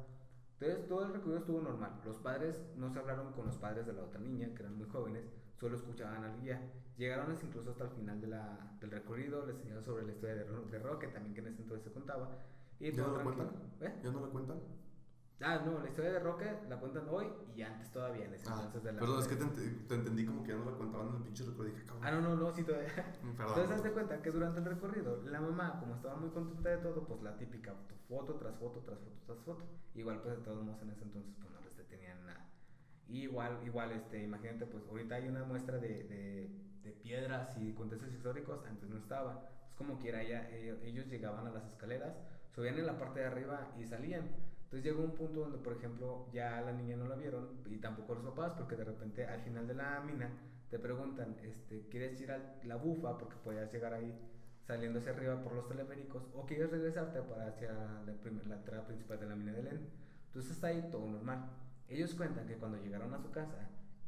Entonces 0.59 0.87
todo 0.87 1.05
el 1.05 1.13
recorrido 1.13 1.37
estuvo 1.37 1.61
normal. 1.61 2.01
Los 2.03 2.17
padres 2.17 2.59
no 2.75 2.89
se 2.89 2.97
hablaron 2.97 3.31
con 3.33 3.45
los 3.45 3.57
padres 3.57 3.85
de 3.85 3.93
la 3.93 4.01
otra 4.03 4.19
niña, 4.19 4.49
que 4.55 4.63
eran 4.63 4.75
muy 4.75 4.87
jóvenes, 4.87 5.23
solo 5.59 5.75
escuchaban 5.75 6.23
al 6.23 6.41
guía. 6.41 6.59
Llegaron 6.97 7.31
incluso 7.31 7.69
hasta 7.69 7.83
el 7.85 7.91
final 7.91 8.19
de 8.19 8.27
la, 8.27 8.75
del 8.81 8.89
recorrido, 8.91 9.45
les 9.45 9.55
enseñaron 9.57 9.83
sobre 9.83 10.03
la 10.03 10.11
historia 10.13 10.35
de, 10.35 10.43
de 10.45 10.79
Roque, 10.79 11.07
también 11.07 11.33
que 11.35 11.41
en 11.41 11.47
ese 11.47 11.61
entonces 11.61 11.85
se 11.85 11.91
contaba. 11.93 12.29
Y 12.79 12.91
¿Ya 12.91 13.03
no 13.03 13.13
tranquilo. 13.13 13.21
cuentan? 13.21 13.49
¿Eh? 13.81 13.99
¿Ya 14.03 14.11
no 14.11 14.19
la 14.21 14.27
cuentan? 14.29 14.59
Ah, 15.41 15.61
no, 15.65 15.79
la 15.79 15.87
historia 15.87 16.11
de 16.11 16.19
Roque 16.19 16.45
la 16.67 16.77
cuentan 16.77 17.07
hoy 17.09 17.27
y 17.55 17.61
antes 17.61 17.89
todavía, 17.91 18.25
en 18.25 18.33
ese 18.33 18.45
Ah, 18.49 18.55
entonces 18.65 18.83
de 18.83 18.91
la... 18.91 18.99
perdón, 18.99 19.19
es 19.21 19.27
que 19.29 19.35
te, 19.37 19.43
ent- 19.45 19.87
te 19.87 19.95
entendí 19.95 20.25
como 20.25 20.43
que 20.43 20.49
ya 20.51 20.57
no 20.57 20.65
la 20.69 20.77
contaban 20.77 21.07
en 21.09 21.15
el 21.15 21.21
pinche 21.23 21.45
recuerdo. 21.45 21.71
Dije, 21.71 21.85
cabrón. 21.85 22.03
Ah, 22.05 22.11
no, 22.11 22.21
no, 22.21 22.35
no, 22.35 22.51
sí 22.51 22.63
todavía. 22.63 22.87
Perdón. 22.93 23.35
Entonces, 23.39 23.71
haz 23.71 23.83
de 23.83 23.91
cuenta 23.91 24.21
que 24.21 24.31
durante 24.31 24.59
el 24.59 24.65
recorrido, 24.65 25.23
la 25.23 25.39
mamá, 25.39 25.79
como 25.79 25.95
estaba 25.95 26.17
muy 26.17 26.29
contenta 26.31 26.69
de 26.69 26.77
todo, 26.79 27.05
pues 27.07 27.21
la 27.21 27.37
típica 27.37 27.73
foto 28.09 28.35
tras 28.35 28.55
foto, 28.57 28.79
tras 28.81 28.99
foto, 28.99 29.21
tras 29.25 29.39
foto. 29.39 29.63
Igual, 29.95 30.21
pues 30.21 30.37
de 30.37 30.43
todos 30.43 30.61
modos 30.63 30.81
en 30.81 30.89
ese 30.89 31.03
entonces, 31.03 31.33
pues 31.39 31.51
no 31.53 31.61
les 31.61 31.77
detenían 31.77 32.25
nada. 32.25 32.45
Y 33.07 33.21
igual, 33.23 33.59
igual, 33.65 33.91
este, 33.91 34.21
imagínate, 34.23 34.65
pues 34.65 34.85
ahorita 34.89 35.15
hay 35.15 35.29
una 35.29 35.45
muestra 35.45 35.77
de, 35.77 36.03
de, 36.03 36.51
de 36.83 36.91
piedras 36.91 37.57
y 37.57 37.71
contextos 37.73 38.11
históricos, 38.11 38.65
antes 38.65 38.89
no 38.89 38.97
estaba. 38.97 39.49
Es 39.69 39.75
como 39.75 39.97
quiera, 39.99 40.21
ya, 40.21 40.49
ellos, 40.49 40.79
ellos 40.83 41.07
llegaban 41.07 41.47
a 41.47 41.51
las 41.51 41.65
escaleras, 41.65 42.13
subían 42.53 42.77
en 42.77 42.85
la 42.85 42.97
parte 42.99 43.21
de 43.21 43.27
arriba 43.27 43.71
y 43.79 43.85
salían. 43.85 44.29
Entonces 44.69 44.83
llegó 44.91 45.03
un 45.03 45.15
punto 45.15 45.39
donde, 45.39 45.57
por 45.57 45.73
ejemplo, 45.73 46.27
ya 46.31 46.61
la 46.61 46.71
niña 46.71 46.95
no 46.95 47.07
la 47.07 47.15
vieron 47.15 47.49
y 47.65 47.77
tampoco 47.77 48.13
los 48.13 48.23
papás, 48.23 48.53
porque 48.55 48.75
de 48.75 48.83
repente 48.83 49.25
al 49.25 49.41
final 49.41 49.67
de 49.67 49.73
la 49.73 49.99
mina 50.01 50.29
te 50.69 50.77
preguntan, 50.77 51.37
este, 51.41 51.87
¿quieres 51.89 52.21
ir 52.21 52.31
a 52.31 52.37
la 52.63 52.75
bufa? 52.75 53.17
Porque 53.17 53.35
podías 53.43 53.73
llegar 53.73 53.93
ahí 53.95 54.15
saliendo 54.67 54.99
hacia 54.99 55.13
arriba 55.13 55.41
por 55.41 55.53
los 55.53 55.67
teleféricos, 55.67 56.21
o 56.35 56.45
quieres 56.45 56.69
regresarte 56.69 57.19
para 57.23 57.47
hacia 57.47 57.73
la, 57.73 58.13
prim- 58.21 58.47
la 58.47 58.57
entrada 58.57 58.85
principal 58.85 59.19
de 59.19 59.25
la 59.25 59.35
mina 59.35 59.53
de 59.53 59.63
Len. 59.63 59.89
Entonces 60.27 60.51
está 60.51 60.67
ahí 60.67 60.87
todo 60.91 61.09
normal. 61.09 61.49
Ellos 61.87 62.13
cuentan 62.13 62.45
que 62.45 62.53
cuando 62.57 62.77
llegaron 62.77 63.11
a 63.15 63.17
su 63.19 63.31
casa, 63.31 63.67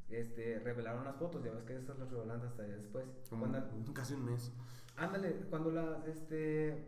este, 0.09 0.59
revelaron 0.59 1.05
las 1.05 1.15
fotos, 1.15 1.43
ya 1.43 1.49
ves 1.49 1.63
que 1.63 1.75
esas 1.75 1.97
las 1.97 2.11
revelan 2.11 2.39
hasta 2.45 2.61
después. 2.61 3.05
Como 3.31 3.47
Cuando, 3.49 3.93
casi 3.95 4.13
un 4.13 4.25
mes. 4.25 4.51
Ándale, 4.95 5.31
cuando 5.49 5.71
las 5.71 6.05
este, 6.05 6.85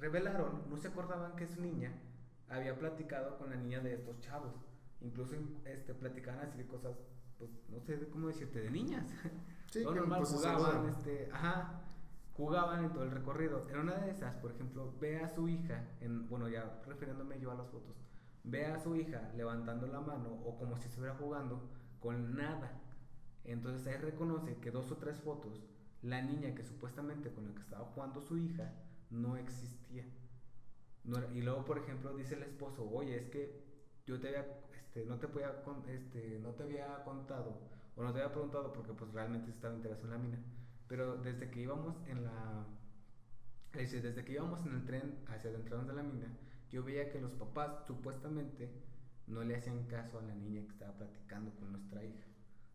revelaron, 0.00 0.68
no 0.68 0.76
se 0.76 0.88
acordaban 0.88 1.36
que 1.36 1.46
su 1.46 1.60
niña 1.60 1.92
había 2.52 2.78
platicado 2.78 3.38
con 3.38 3.50
la 3.50 3.56
niña 3.56 3.80
de 3.80 3.94
estos 3.94 4.20
chavos. 4.20 4.54
incluso 5.00 5.34
este, 5.64 5.94
platicaban 5.94 6.46
así 6.46 6.58
de 6.58 6.66
cosas, 6.66 6.96
pues 7.38 7.50
no 7.68 7.80
sé 7.80 8.08
cómo 8.10 8.28
decirte, 8.28 8.60
de 8.60 8.70
niñas. 8.70 9.06
Sí, 9.72 9.82
Todo 9.82 9.94
que, 9.94 10.00
normal, 10.00 10.18
pues, 10.20 10.34
jugaban, 10.34 10.88
este, 10.90 11.30
ajá, 11.32 11.80
jugaban 12.34 12.84
en 12.84 12.92
todo 12.92 13.04
el 13.04 13.10
recorrido. 13.10 13.66
En 13.70 13.78
una 13.78 13.94
de 13.96 14.10
esas, 14.10 14.36
por 14.36 14.50
ejemplo, 14.52 14.94
ve 15.00 15.20
a 15.20 15.28
su 15.28 15.48
hija, 15.48 15.88
en, 16.00 16.28
bueno, 16.28 16.46
ya 16.48 16.82
refiriéndome 16.86 17.40
yo 17.40 17.50
a 17.50 17.54
las 17.54 17.68
fotos, 17.68 17.96
ve 18.44 18.66
a 18.66 18.78
su 18.78 18.94
hija 18.96 19.32
levantando 19.34 19.86
la 19.86 20.00
mano 20.00 20.28
o 20.44 20.58
como 20.58 20.76
si 20.76 20.88
estuviera 20.88 21.14
jugando 21.14 21.70
con 22.00 22.34
nada. 22.34 22.82
Entonces 23.44 23.86
ahí 23.86 23.96
reconoce 23.96 24.58
que 24.58 24.70
dos 24.70 24.90
o 24.92 24.98
tres 24.98 25.18
fotos, 25.20 25.64
la 26.02 26.20
niña 26.20 26.54
que 26.54 26.64
supuestamente 26.64 27.32
con 27.32 27.46
la 27.46 27.54
que 27.54 27.62
estaba 27.62 27.86
jugando 27.86 28.20
su 28.20 28.36
hija 28.36 28.72
no 29.10 29.36
existía. 29.36 30.04
No 31.04 31.18
y 31.32 31.42
luego, 31.42 31.64
por 31.64 31.78
ejemplo, 31.78 32.14
dice 32.16 32.34
el 32.34 32.44
esposo, 32.44 32.88
oye, 32.90 33.18
es 33.18 33.28
que 33.28 33.60
yo 34.06 34.20
te 34.20 34.28
había, 34.28 34.46
este, 34.72 35.04
no 35.04 35.18
te 35.18 35.28
podía, 35.28 35.52
este, 35.88 36.38
no 36.40 36.50
te 36.50 36.62
había 36.62 37.02
contado 37.04 37.58
o 37.96 38.02
no 38.02 38.12
te 38.12 38.20
había 38.20 38.32
preguntado 38.32 38.72
porque 38.72 38.92
pues 38.92 39.12
realmente 39.12 39.50
estaba 39.50 39.74
interesado 39.74 40.06
en 40.06 40.12
la 40.12 40.18
mina. 40.18 40.38
Pero 40.88 41.16
desde 41.16 41.50
que 41.50 41.60
íbamos 41.60 41.96
en 42.06 42.24
la, 42.24 42.66
desde 43.72 44.24
que 44.24 44.32
íbamos 44.32 44.64
en 44.66 44.74
el 44.74 44.84
tren 44.84 45.24
hacia 45.28 45.50
adentro 45.50 45.82
de 45.84 45.94
la 45.94 46.02
mina, 46.02 46.28
yo 46.70 46.82
veía 46.82 47.10
que 47.10 47.20
los 47.20 47.32
papás 47.32 47.86
supuestamente 47.86 48.70
no 49.26 49.42
le 49.42 49.56
hacían 49.56 49.86
caso 49.86 50.18
a 50.18 50.22
la 50.22 50.34
niña 50.34 50.62
que 50.62 50.68
estaba 50.68 50.92
platicando 50.98 51.50
con 51.56 51.72
nuestra 51.72 52.04
hija. 52.04 52.26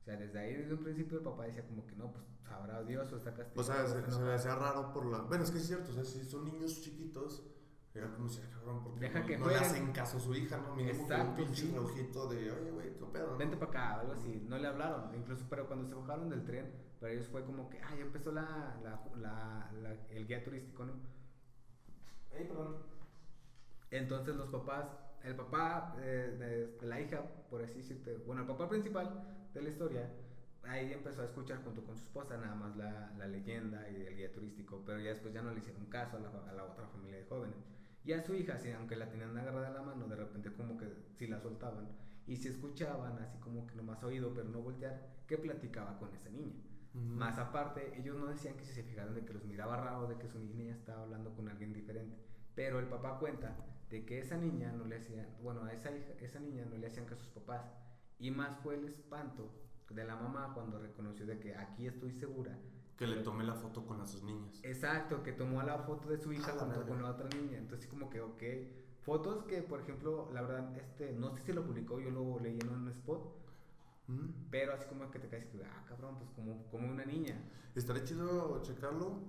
O 0.02 0.04
sea, 0.04 0.16
desde 0.18 0.40
ahí, 0.40 0.54
desde 0.54 0.74
un 0.74 0.84
principio, 0.84 1.18
el 1.18 1.24
papá 1.24 1.46
decía 1.46 1.66
como 1.68 1.86
que 1.86 1.96
no, 1.96 2.12
pues 2.14 2.26
sabrá 2.48 2.84
Dios 2.84 3.12
o 3.12 3.18
está 3.18 3.34
castigado. 3.34 3.62
O 3.62 3.64
sea, 3.64 3.86
se, 3.88 3.94
se 3.94 3.96
le 4.00 4.06
enojado". 4.08 4.34
hacía 4.34 4.56
raro 4.56 4.94
por 4.94 5.06
la. 5.06 5.22
Bueno, 5.24 5.44
es 5.44 5.52
que 5.52 5.58
es 5.58 5.68
cierto, 5.68 5.92
o 5.92 5.94
sea, 5.94 6.04
si 6.06 6.24
son 6.24 6.46
niños 6.46 6.82
chiquitos, 6.82 7.44
era 7.98 8.14
como 8.14 8.30
si, 8.30 8.42
"Ah, 8.42 8.50
cabrón, 8.54 8.84
porque 8.84 9.00
Deja 9.00 9.20
no, 9.20 9.26
que 9.26 9.38
no 9.38 9.46
le 9.48 9.52
jueguen". 9.58 9.72
hacen 9.72 9.92
caso 9.92 10.18
a 10.18 10.20
su 10.20 10.36
hija, 10.36 10.58
¿no? 10.58 10.76
Mínimo 10.76 10.94
que 10.94 11.00
un 11.00 11.12
Exacto, 11.12 11.36
pinche 11.36 11.62
sí. 11.62 11.72
relojito 11.72 12.28
de, 12.30 12.52
oye, 12.52 12.72
güey, 12.72 12.98
tu 12.98 13.12
pedo, 13.12 13.32
¿no? 13.32 13.38
Vente 13.38 13.58
para 13.58 13.72
acá, 13.72 14.00
algo 14.02 14.14
así. 14.14 14.46
No 14.48 14.58
le 14.58 14.68
hablaron. 14.68 15.16
Incluso, 15.16 15.46
pero 15.50 15.68
cuando 15.68 15.88
se 15.88 15.94
bajaron 15.96 16.30
del 16.30 16.44
tren, 16.44 16.72
para 17.00 17.14
ellos 17.14 17.28
fue 17.28 17.44
como 17.46 17.70
que, 17.70 17.80
ah, 17.82 17.94
ya 17.96 18.02
empezó 18.02 18.32
la, 18.32 18.78
la, 18.84 19.02
la- 19.18 19.72
la- 19.82 20.08
el 20.10 20.28
guía 20.28 20.44
turístico, 20.44 20.86
¿no? 20.86 20.94
Ay, 22.36 22.46
perdón. 22.46 22.78
Entonces 23.92 24.36
los 24.36 24.50
papás, 24.50 24.86
el 25.24 25.36
papá 25.36 25.96
eh, 26.00 26.36
de, 26.38 26.68
de 26.78 26.88
la 26.88 27.00
hija, 27.00 27.22
por 27.50 27.62
así 27.64 27.80
decirte, 27.80 28.18
bueno, 28.26 28.42
el 28.42 28.48
papá 28.48 28.68
principal 28.68 29.24
de 29.54 29.62
la 29.62 29.70
historia, 29.70 30.10
ahí 30.64 30.92
empezó 30.92 31.22
a 31.22 31.26
escuchar 31.26 31.64
junto 31.64 31.84
con 31.86 31.96
su 31.98 32.04
esposa 32.04 32.38
nada 32.38 32.56
más 32.56 32.76
la, 32.76 33.14
la 33.18 33.28
leyenda 33.28 33.90
y 33.90 34.02
el 34.06 34.16
guía 34.18 34.32
turístico, 34.34 34.84
pero 34.86 35.00
ya 35.00 35.10
después 35.12 35.34
ya 35.34 35.42
no 35.42 35.52
le 35.52 35.60
hicieron 35.60 35.86
caso 35.86 36.18
a 36.18 36.20
la, 36.20 36.30
a 36.50 36.54
la 36.54 36.66
otra 36.66 36.86
familia 36.88 37.18
de 37.20 37.26
jóvenes. 37.26 37.56
Y 38.08 38.14
a 38.14 38.24
su 38.24 38.34
hija, 38.36 38.58
sí, 38.58 38.72
aunque 38.72 38.96
la 38.96 39.10
tenían 39.10 39.38
agarrada 39.38 39.68
de 39.68 39.74
la 39.74 39.82
mano, 39.82 40.08
de 40.08 40.16
repente 40.16 40.50
como 40.54 40.78
que 40.78 40.88
sí 41.18 41.28
la 41.28 41.42
soltaban. 41.42 41.90
Y 42.26 42.38
si 42.38 42.48
escuchaban, 42.48 43.20
así 43.20 43.38
como 43.40 43.68
que 43.68 43.76
nomás 43.76 44.02
oído, 44.02 44.34
pero 44.34 44.48
no 44.48 44.62
voltear, 44.62 45.26
que 45.28 45.38
platicaba 45.38 46.00
con 46.00 46.16
esa 46.16 46.30
niña. 46.30 46.56
Más 46.94 47.38
aparte, 47.38 48.00
ellos 48.00 48.16
no 48.16 48.28
decían 48.28 48.56
que 48.56 48.64
si 48.64 48.72
se 48.72 48.84
fijaran 48.84 49.14
de 49.14 49.26
que 49.26 49.34
los 49.34 49.44
miraba 49.44 49.76
raro, 49.76 50.08
de 50.08 50.18
que 50.18 50.30
su 50.30 50.40
niña 50.40 50.74
estaba 50.74 51.02
hablando 51.02 51.36
con 51.36 51.50
alguien 51.50 51.74
diferente. 51.74 52.18
Pero 52.56 52.80
el 52.80 52.88
papá 52.88 53.20
cuenta 53.20 53.58
de 53.90 54.06
que 54.06 54.20
esa 54.20 54.38
niña 54.38 54.72
no 54.72 54.86
le 54.86 54.96
hacían, 54.96 55.28
bueno, 55.44 55.66
a 55.66 55.74
esa 55.74 55.92
hija, 55.92 56.14
esa 56.22 56.40
niña 56.40 56.64
no 56.64 56.78
le 56.78 56.88
hacían 56.88 57.08
caso 57.08 57.24
a 57.24 57.26
sus 57.26 57.34
papás. 57.34 57.66
Y 58.20 58.32
más 58.32 58.56
fue 58.60 58.76
el 58.76 58.88
espanto 58.88 59.52
de 59.90 60.06
la 60.06 60.16
mamá 60.16 60.54
cuando 60.54 60.80
reconoció 60.80 61.26
de 61.26 61.40
que 61.40 61.54
aquí 61.58 61.88
estoy 61.88 62.14
segura. 62.14 62.58
Que 62.98 63.08
le 63.08 63.18
tome 63.18 63.44
la 63.44 63.54
foto 63.54 63.86
con 63.86 64.00
las 64.00 64.12
sus 64.12 64.24
niñas. 64.24 64.60
Exacto, 64.64 65.22
que 65.24 65.32
tomó 65.34 65.62
la 65.64 65.78
foto 65.80 66.10
de 66.10 66.18
su 66.18 66.34
hija 66.34 66.52
A 66.52 66.56
la 66.56 66.62
junto 66.62 66.88
con 66.88 67.04
la 67.04 67.12
otra 67.12 67.30
niña. 67.30 67.58
Entonces 67.58 67.88
como 67.88 68.10
que, 68.10 68.22
ok. 68.22 68.44
Fotos 69.02 69.44
que, 69.46 69.62
por 69.62 69.80
ejemplo, 69.80 70.30
la 70.34 70.42
verdad, 70.42 70.76
este, 70.78 71.14
no 71.14 71.32
sé 71.36 71.42
si 71.44 71.54
lo 71.54 71.64
publicó, 71.66 72.00
yo 72.00 72.10
lo 72.10 72.40
leí 72.40 72.60
en 72.60 72.70
un 72.70 72.88
spot, 72.90 73.36
Mm. 74.08 74.48
pero 74.50 74.74
así 74.74 74.86
como 74.88 75.12
que 75.12 75.20
te 75.20 75.28
caes, 75.28 75.48
ah, 75.66 75.84
cabrón, 75.86 76.16
pues 76.18 76.30
como, 76.32 76.64
como 76.72 76.88
una 76.90 77.04
niña. 77.06 77.38
Estaría 77.76 78.04
chido 78.06 78.62
checarlo 78.62 79.20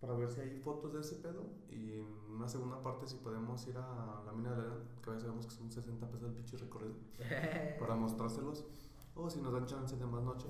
para 0.00 0.12
ver 0.14 0.30
si 0.30 0.40
hay 0.42 0.60
fotos 0.60 0.92
de 0.92 1.00
ese 1.00 1.16
pedo. 1.16 1.42
Y 1.70 2.00
en 2.00 2.06
una 2.30 2.46
segunda 2.46 2.82
parte, 2.82 3.06
si 3.06 3.16
podemos 3.16 3.66
ir 3.66 3.76
a 3.78 4.22
la 4.26 4.32
mina 4.32 4.50
de 4.52 4.62
la 4.62 4.74
que 5.02 5.08
a 5.10 5.12
veces 5.14 5.22
sabemos 5.22 5.46
que 5.46 5.52
son 5.52 5.72
60 5.72 6.06
pesos 6.10 6.28
el 6.28 6.34
pinche 6.34 6.56
recorrido, 6.58 6.94
para 7.80 7.94
mostrárselos. 7.96 8.64
O 9.14 9.30
si 9.30 9.40
nos 9.40 9.52
dan 9.52 9.64
chance 9.66 9.96
de 9.96 10.04
más 10.06 10.22
noche, 10.22 10.48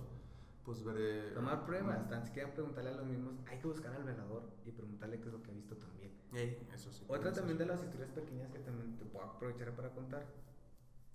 pues 0.64 0.82
veré. 0.82 1.30
Tomar 1.32 1.64
pruebas, 1.64 2.08
tan 2.08 2.24
siquiera 2.24 2.52
preguntarle 2.52 2.90
a 2.90 2.94
los 2.94 3.06
mismos, 3.06 3.34
hay 3.46 3.58
que 3.58 3.66
buscar 3.66 3.94
al 3.94 4.04
velador 4.04 4.50
y 4.64 4.70
preguntarle 4.72 5.20
qué 5.20 5.26
es 5.28 5.32
lo 5.32 5.42
que 5.42 5.50
ha 5.50 5.54
visto 5.54 5.76
también. 5.76 6.12
Ey, 6.32 6.66
eso 6.72 6.92
sí. 6.92 7.04
Otra 7.08 7.32
también 7.32 7.58
de 7.58 7.66
las 7.66 7.82
historias 7.82 8.10
pequeñas 8.10 8.50
que 8.50 8.58
también 8.58 8.96
te 8.96 9.04
puedo 9.04 9.26
aprovechar 9.26 9.72
para 9.76 9.90
contar. 9.90 10.26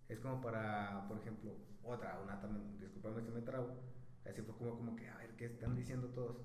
Es 0.08 0.20
como 0.20 0.42
para, 0.42 1.06
por 1.08 1.18
ejemplo, 1.18 1.52
otra, 1.84 2.20
una 2.24 2.40
también, 2.40 2.80
discúlpame 2.80 3.22
si 3.24 3.32
me 3.32 3.42
trago. 3.42 3.76
Así 4.26 4.42
fue 4.42 4.56
como, 4.56 4.76
como 4.76 4.96
que, 4.96 5.08
a 5.08 5.18
ver, 5.18 5.36
¿qué 5.36 5.46
están 5.46 5.76
diciendo 5.76 6.08
todos? 6.10 6.38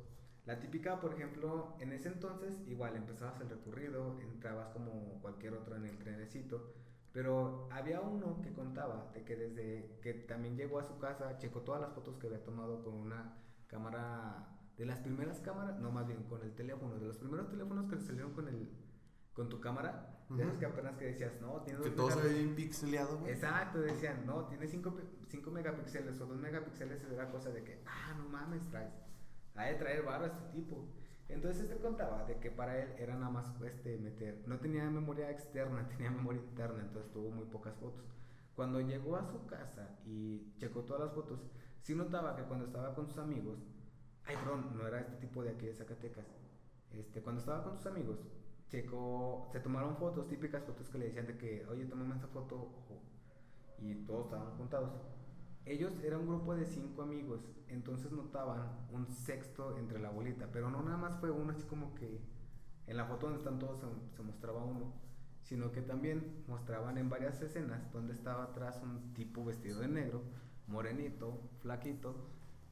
La 0.47 0.60
típica, 0.60 1.01
por 1.01 1.14
ejemplo, 1.14 1.74
en 1.81 1.93
ese 1.93 2.09
entonces, 2.09 2.60
igual 2.66 2.97
empezabas 2.97 3.40
el 3.40 3.48
recorrido, 3.48 4.20
entrabas 4.20 4.68
como 4.68 5.20
cualquier 5.22 5.55
otro 5.55 5.76
en 5.76 5.86
el 5.86 5.98
trenecito, 5.98 6.74
pero 7.15 7.69
había 7.70 8.01
uno 8.01 8.43
que 8.43 8.53
contaba 8.53 9.12
de 9.15 9.24
que 9.24 9.36
desde 9.36 10.01
que 10.03 10.15
también 10.15 10.57
llegó 10.57 10.81
a 10.81 10.85
su 10.85 10.99
casa, 10.99 11.39
checó 11.39 11.61
todas 11.61 11.81
las 11.81 11.93
fotos 11.93 12.19
que 12.19 12.27
había 12.27 12.43
tomado 12.43 12.82
con 12.82 12.93
una 12.95 13.39
cámara, 13.69 14.49
de 14.77 14.85
las 14.85 14.99
primeras 14.99 15.39
cámaras, 15.39 15.78
no 15.78 15.93
más 15.93 16.09
bien 16.09 16.24
con 16.24 16.43
el 16.43 16.53
teléfono, 16.57 16.99
de 16.99 17.07
los 17.07 17.16
primeros 17.19 17.49
teléfonos 17.49 17.89
que 17.89 18.01
salieron 18.01 18.32
con 18.32 18.49
el 18.49 18.69
con 19.32 19.49
tu 19.49 19.61
cámara, 19.61 20.24
de 20.28 20.43
esos 20.43 20.53
Ujú. 20.55 20.61
que 20.61 20.66
apenas 20.66 20.97
que 20.97 21.05
decías, 21.07 21.41
no, 21.41 21.61
tiene 21.62 21.81
Que 21.81 21.91
todo 21.91 22.11
se 22.11 22.28
bien 22.28 22.55
pixeleado, 22.55 23.19
güey. 23.19 23.32
Exacto, 23.32 23.81
decían, 23.81 24.24
no, 24.27 24.47
tiene 24.47 24.66
5 24.69 25.51
megapíxeles 25.51 26.20
o 26.20 26.27
2 26.27 26.39
megapíxeles, 26.39 27.03
era 27.05 27.31
cosa 27.31 27.51
de 27.51 27.65
que, 27.65 27.82
ah, 27.86 28.15
no 28.16 28.28
mames, 28.28 28.69
traes, 28.70 28.93
ha 29.55 29.65
de 29.65 29.74
traer 29.74 30.05
barro 30.05 30.24
a 30.24 30.28
este 30.28 30.45
tipo. 30.53 30.89
Entonces 31.29 31.63
este 31.63 31.77
contaba 31.77 32.25
de 32.25 32.39
que 32.39 32.51
para 32.51 32.79
él 32.79 32.95
era 32.99 33.15
nada 33.15 33.31
más 33.31 33.61
este, 33.63 33.99
meter, 33.99 34.43
no 34.47 34.59
tenía 34.59 34.89
memoria 34.91 35.31
externa, 35.31 35.89
tenía 35.97 36.11
memoria 36.11 36.43
interna, 36.43 36.83
entonces 36.83 37.11
tuvo 37.13 37.31
muy 37.31 37.47
pocas 37.47 37.75
fotos. 37.77 38.05
Cuando 38.55 38.81
llegó 38.81 39.17
a 39.17 39.25
su 39.25 39.47
casa 39.47 39.99
y 40.05 40.55
checó 40.59 40.83
todas 40.83 41.03
las 41.07 41.13
fotos, 41.13 41.41
sí 41.83 41.95
notaba 41.95 42.37
que 42.37 42.45
cuando 42.45 42.67
estaba 42.67 42.95
con 42.95 43.07
sus 43.07 43.19
amigos, 43.19 43.59
ay, 44.27 44.37
perdón, 44.37 44.77
no 44.77 44.87
era 44.87 45.01
este 45.01 45.17
tipo 45.17 45.43
de 45.43 45.51
aquí 45.51 45.67
de 45.67 45.75
Zacatecas, 45.75 46.27
este, 46.93 47.21
cuando 47.23 47.41
estaba 47.41 47.65
con 47.65 47.77
sus 47.77 47.87
amigos, 47.87 48.21
checó, 48.69 49.49
se 49.51 49.61
tomaron 49.61 49.97
fotos, 49.97 50.29
típicas 50.29 50.63
fotos 50.63 50.89
que 50.89 50.99
le 50.99 51.07
decían 51.07 51.27
de 51.27 51.37
que, 51.37 51.67
oye, 51.67 51.87
tómame 51.87 52.15
esta 52.15 52.29
foto, 52.29 52.57
ojo, 52.57 53.03
y 53.79 53.95
todos 54.07 54.27
estaban 54.27 54.57
juntados. 54.57 54.91
Ellos 55.66 55.99
eran 56.05 56.20
un 56.20 56.27
grupo 56.27 56.55
de 56.55 56.66
cinco 56.66 57.03
amigos, 57.03 57.41
entonces 57.69 58.12
notaban 58.12 58.86
un 58.93 59.07
sexto 59.07 59.78
entre 59.78 59.99
la 59.99 60.11
bolita, 60.11 60.49
pero 60.53 60.70
no 60.70 60.82
nada 60.82 60.99
más 60.99 61.16
fue 61.19 61.31
uno 61.31 61.53
así 61.53 61.62
como 61.65 61.95
que 61.95 62.20
en 62.86 62.97
la 62.99 63.07
foto 63.07 63.27
donde 63.27 63.39
están 63.39 63.59
todos 63.59 63.81
se, 64.15 64.23
mostraba 64.23 64.62
uno, 64.62 64.93
sino 65.43 65.73
que 65.73 65.81
también 65.81 66.45
mostraban 66.47 66.99
en 66.99 67.09
varias 67.09 67.41
escenas 67.41 67.91
donde 67.93 68.12
estaba 68.12 68.45
atrás 68.45 68.81
un 68.82 69.15
tipo 69.15 69.43
vestido 69.43 69.81
de 69.81 69.89
negro, 69.89 70.23
morenito, 70.66 71.41
flaquito, 71.61 72.15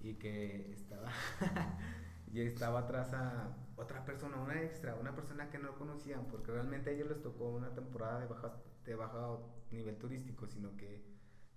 y 0.01 0.14
que 0.14 0.73
estaba, 0.73 1.09
y 2.31 2.40
estaba 2.40 2.81
atrás 2.81 3.14
a 3.14 3.56
otra 3.77 4.05
persona, 4.05 4.36
una 4.36 4.60
extra, 4.62 4.97
una 4.97 5.14
persona 5.14 5.48
que 5.48 5.59
no 5.59 5.77
conocían, 5.77 6.27
porque 6.27 6.52
realmente 6.52 6.90
a 6.90 6.93
ellos 6.93 7.09
les 7.09 7.23
tocó 7.23 7.48
una 7.48 7.73
temporada 7.73 8.20
de 8.20 8.27
baja, 8.97 9.39
de 9.70 9.77
nivel 9.77 9.97
turístico, 9.97 10.47
sino 10.47 10.77
que 10.77 11.11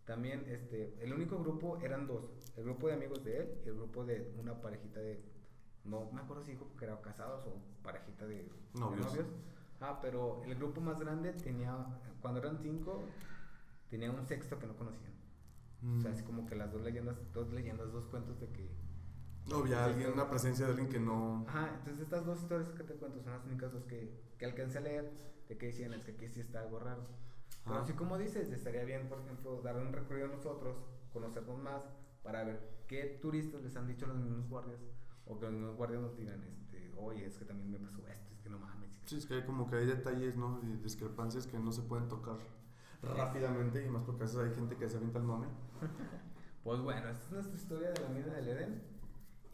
también 0.06 0.45
este, 0.48 0.95
el 1.02 1.14
único 1.14 1.38
grupo 1.40 1.77
eran 1.82 2.07
dos, 2.07 2.32
el 2.56 2.64
grupo 2.64 2.88
de 2.88 2.94
amigos 2.94 3.23
de 3.23 3.38
él 3.40 3.61
y 3.65 3.69
el 3.69 3.76
grupo 3.76 4.06
de 4.06 4.34
una 4.40 4.61
parejita 4.61 4.99
de, 4.99 5.23
no 5.84 6.11
me 6.11 6.22
acuerdo 6.22 6.44
si 6.44 6.52
dijo 6.52 6.68
que 6.77 6.86
eran 6.86 6.98
casados 7.02 7.45
o 7.48 7.61
parejita 7.84 8.26
de 8.27 8.36
de 8.36 8.49
Novios. 8.80 9.18
Ah, 9.82 9.99
pero 10.02 10.41
el 10.45 10.56
grupo 10.56 10.80
más 10.82 10.99
grande 10.99 11.34
tenía, 11.34 11.76
cuando 12.22 12.40
eran 12.40 12.57
cinco, 12.60 13.03
tenía 13.90 14.10
un 14.11 14.26
sexto 14.26 14.57
que 14.60 14.68
no 14.68 14.76
conocían. 14.76 15.14
O 15.98 16.02
sea, 16.02 16.10
Mm. 16.11 16.14
así 16.14 16.23
como 16.23 16.45
que 16.48 16.56
las 16.56 16.72
dos 16.72 16.82
leyendas, 16.82 17.18
dos 17.34 17.52
leyendas, 17.52 17.91
dos 17.91 18.06
cuentos 18.07 18.40
de 18.40 18.48
que... 18.49 18.69
No, 19.49 19.57
había 19.57 19.86
alguien, 19.86 20.11
una 20.14 20.27
presencia 20.27 20.65
de 20.65 20.72
alguien 20.72 20.90
que 20.90 20.99
no. 20.99 21.45
Ajá, 21.48 21.76
entonces 21.77 22.03
estas 22.03 22.26
dos 22.26 22.41
historias 22.41 22.72
que 22.72 22.84
te 22.84 22.95
cuento 22.95 23.22
son 23.22 23.34
las 23.34 23.45
únicas 23.45 23.72
dos 23.72 23.84
que, 23.84 24.10
que 24.40 24.45
alcancé 24.45 24.80
a 24.80 24.82
leer, 24.82 25.11
de 25.48 25.57
que 25.57 25.68
decían, 25.68 25.94
es 25.94 26.03
que 26.03 26.11
aquí 26.14 26.27
sí 26.30 26.40
está 26.40 26.61
algo 26.61 26.80
raro. 26.80 27.06
Pero 27.66 27.80
así 27.80 27.94
como 27.94 28.18
dices, 28.18 28.52
estaría 28.52 28.84
bien, 28.84 29.10
por 29.10 29.20
ejemplo, 29.20 29.62
dar 29.62 29.76
un 29.78 29.92
recorrido 29.92 30.28
a 30.28 30.30
nosotros, 30.30 30.78
conocernos 31.12 31.58
más, 31.60 31.84
para 32.24 32.44
ver 32.44 32.84
qué 32.88 33.18
turistas 33.22 33.62
les 33.64 33.76
han 33.76 33.88
dicho 33.88 34.06
los 34.06 34.18
mismos 34.18 34.48
guardias, 34.48 34.80
o 35.26 35.38
que 35.40 35.46
los 35.46 35.54
mismos 35.54 35.76
guardias 35.76 36.02
nos 36.02 36.16
digan, 36.16 36.44
este, 36.44 36.94
oye, 36.98 37.26
es 37.26 37.38
que 37.38 37.46
también 37.46 37.72
me 37.72 37.80
pasó 37.80 38.06
esto, 38.08 38.32
es 38.34 38.40
que 38.42 38.50
no 38.50 38.60
mames. 38.60 39.00
Sí, 39.06 39.18
es 39.18 39.26
que 39.26 39.36
hay 39.36 39.46
como 39.46 39.68
que 39.68 39.78
hay 39.78 39.86
detalles, 39.88 40.36
¿no? 40.38 40.60
Y 40.64 40.78
discrepancias 40.78 41.48
que 41.48 41.58
no 41.60 41.72
se 41.72 41.82
pueden 41.82 42.08
tocar 42.08 42.38
rápidamente 43.02 43.86
y 43.86 43.90
más 43.90 44.04
porque 44.04 44.24
a 44.24 44.26
veces 44.26 44.40
hay 44.40 44.54
gente 44.54 44.76
que 44.78 44.88
se 44.90 44.98
avienta 44.98 45.20
el 45.20 45.26
mame. 45.26 45.48
Pues 46.64 46.82
bueno, 46.82 47.08
esta 47.10 47.24
es 47.26 47.32
nuestra 47.32 47.56
historia 47.56 47.92
de 47.92 48.02
la 48.02 48.10
mina 48.10 48.34
del 48.34 48.48
Edén. 48.48 48.82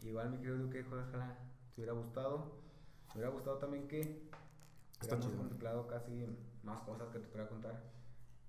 Igual 0.00 0.30
mi 0.30 0.38
querido 0.38 0.56
Duque, 0.56 0.82
ojalá 0.82 1.36
te 1.74 1.82
hubiera 1.82 1.92
gustado. 1.92 2.62
Me 3.08 3.16
hubiera 3.16 3.28
gustado 3.28 3.58
también 3.58 3.86
que 3.86 4.30
Está 4.98 5.20
chido. 5.20 5.36
contemplado 5.36 5.86
casi 5.86 6.24
más 6.62 6.80
cosas 6.80 7.10
que 7.10 7.18
te 7.18 7.26
pudiera 7.28 7.50
contar. 7.50 7.82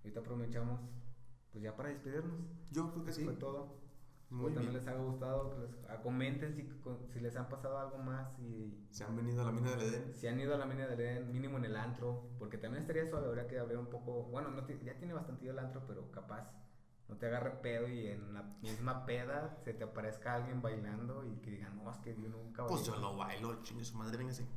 Ahorita 0.03 0.19
aprovechamos 0.19 0.79
pues 1.51 1.63
ya 1.63 1.75
para 1.75 1.89
despedirnos. 1.89 2.39
Yo 2.71 2.91
creo 2.91 3.03
que 3.03 3.11
Eso 3.11 3.19
sí. 3.19 3.25
fue 3.25 3.35
todo. 3.35 3.81
Muy 4.29 4.45
también 4.51 4.71
bien. 4.73 4.83
les 4.83 4.87
haya 4.87 4.97
gustado. 5.03 5.51
que 5.51 5.59
les- 5.59 5.77
ah, 5.89 6.01
comenten 6.01 6.55
si, 6.55 6.67
si 7.13 7.19
les 7.19 7.35
han 7.35 7.47
pasado 7.49 7.77
algo 7.77 7.99
más 7.99 8.27
y 8.39 8.87
Se 8.89 9.03
han 9.03 9.15
venido 9.15 9.43
a 9.43 9.45
la 9.45 9.51
mina 9.51 9.69
del 9.75 9.81
Edén. 9.93 10.13
si 10.15 10.27
han 10.27 10.39
ido 10.39 10.55
a 10.55 10.57
la 10.57 10.65
mina 10.65 10.87
del 10.87 10.99
Edén, 10.99 11.31
mínimo 11.31 11.57
en 11.57 11.65
el 11.65 11.75
antro. 11.77 12.29
Porque 12.39 12.57
también 12.57 12.81
estaría 12.81 13.05
suave, 13.07 13.27
habría 13.27 13.47
que 13.47 13.59
hablar 13.59 13.77
un 13.77 13.87
poco. 13.87 14.23
Bueno, 14.23 14.49
no 14.49 14.65
ti- 14.65 14.79
ya 14.83 14.97
tiene 14.97 15.13
bastante 15.13 15.47
el 15.47 15.59
antro, 15.59 15.83
pero 15.85 16.09
capaz 16.11 16.51
no 17.09 17.17
te 17.17 17.27
agarre 17.27 17.51
pedo 17.61 17.87
y 17.87 18.07
en 18.07 18.33
la 18.33 18.41
misma 18.63 19.05
peda 19.05 19.55
se 19.63 19.73
te 19.75 19.83
aparezca 19.83 20.33
alguien 20.33 20.61
bailando 20.63 21.23
y 21.25 21.35
que 21.41 21.51
digan, 21.51 21.75
no, 21.75 21.91
es 21.91 21.97
que 21.97 22.15
yo 22.19 22.27
nunca 22.29 22.65
Pues 22.65 22.81
bailé". 22.87 22.95
yo 22.95 23.01
lo 23.11 23.17
bailo, 23.17 23.61
chingue 23.61 23.83
su 23.85 23.95
madre, 23.97 24.17
véngase. 24.17 24.47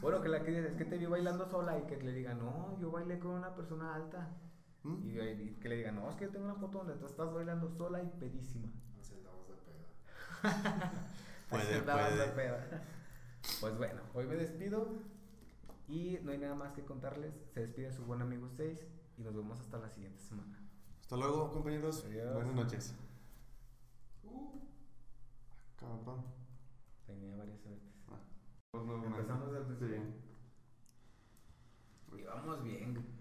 Bueno, 0.00 0.22
que 0.22 0.28
la 0.30 0.42
que 0.42 0.52
dices, 0.52 0.70
es 0.70 0.76
que 0.78 0.84
te 0.86 0.96
vi 0.96 1.04
bailando 1.04 1.46
sola 1.46 1.78
y 1.78 1.82
que 1.82 1.96
le 1.98 2.12
digan, 2.12 2.38
no, 2.38 2.78
yo 2.80 2.90
bailé 2.90 3.18
con 3.18 3.32
una 3.32 3.54
persona 3.54 3.94
alta. 3.96 4.34
¿Mm? 4.86 5.02
Y, 5.04 5.18
y 5.18 5.56
que 5.60 5.68
le 5.68 5.76
digan, 5.76 5.96
no, 5.96 6.08
es 6.08 6.16
que 6.16 6.26
yo 6.26 6.30
tengo 6.30 6.44
una 6.44 6.54
foto 6.54 6.78
donde 6.78 6.94
tú 6.94 7.06
estás 7.06 7.32
bailando 7.34 7.68
sola 7.68 8.02
y 8.02 8.06
pedísima. 8.20 8.72
Así 9.00 9.14
andamos 9.14 9.48
de 9.48 9.54
peda. 9.56 11.10
Puede, 11.50 11.74
andabas 11.74 12.16
de 12.16 12.26
peda. 12.26 12.82
Pues 13.60 13.78
bueno, 13.78 14.00
hoy 14.12 14.26
me 14.26 14.34
despido 14.34 14.88
y 15.86 16.18
no 16.24 16.32
hay 16.32 16.38
nada 16.38 16.56
más 16.56 16.72
que 16.72 16.84
contarles. 16.84 17.32
Se 17.54 17.60
despide 17.60 17.92
su 17.92 18.04
buen 18.04 18.20
amigo 18.20 18.48
6 18.48 18.84
y 19.18 19.22
nos 19.22 19.36
vemos 19.36 19.60
hasta 19.60 19.78
la 19.78 19.88
siguiente 19.88 20.20
semana. 20.20 20.58
Hasta 21.00 21.16
luego, 21.16 21.52
compañeros. 21.52 22.04
Adiós. 22.06 22.34
Buenas 22.34 22.54
noches. 22.56 22.94
Cabrón. 25.76 26.24
Tenía 27.06 27.36
varias 27.36 27.60
suertes. 27.60 27.94
Empezamos 28.72 29.52
desde 29.52 29.70
el 29.70 29.76
principio. 29.76 30.34
Sí. 32.10 32.18
Y 32.18 32.24
vamos 32.24 32.64
bien. 32.64 33.15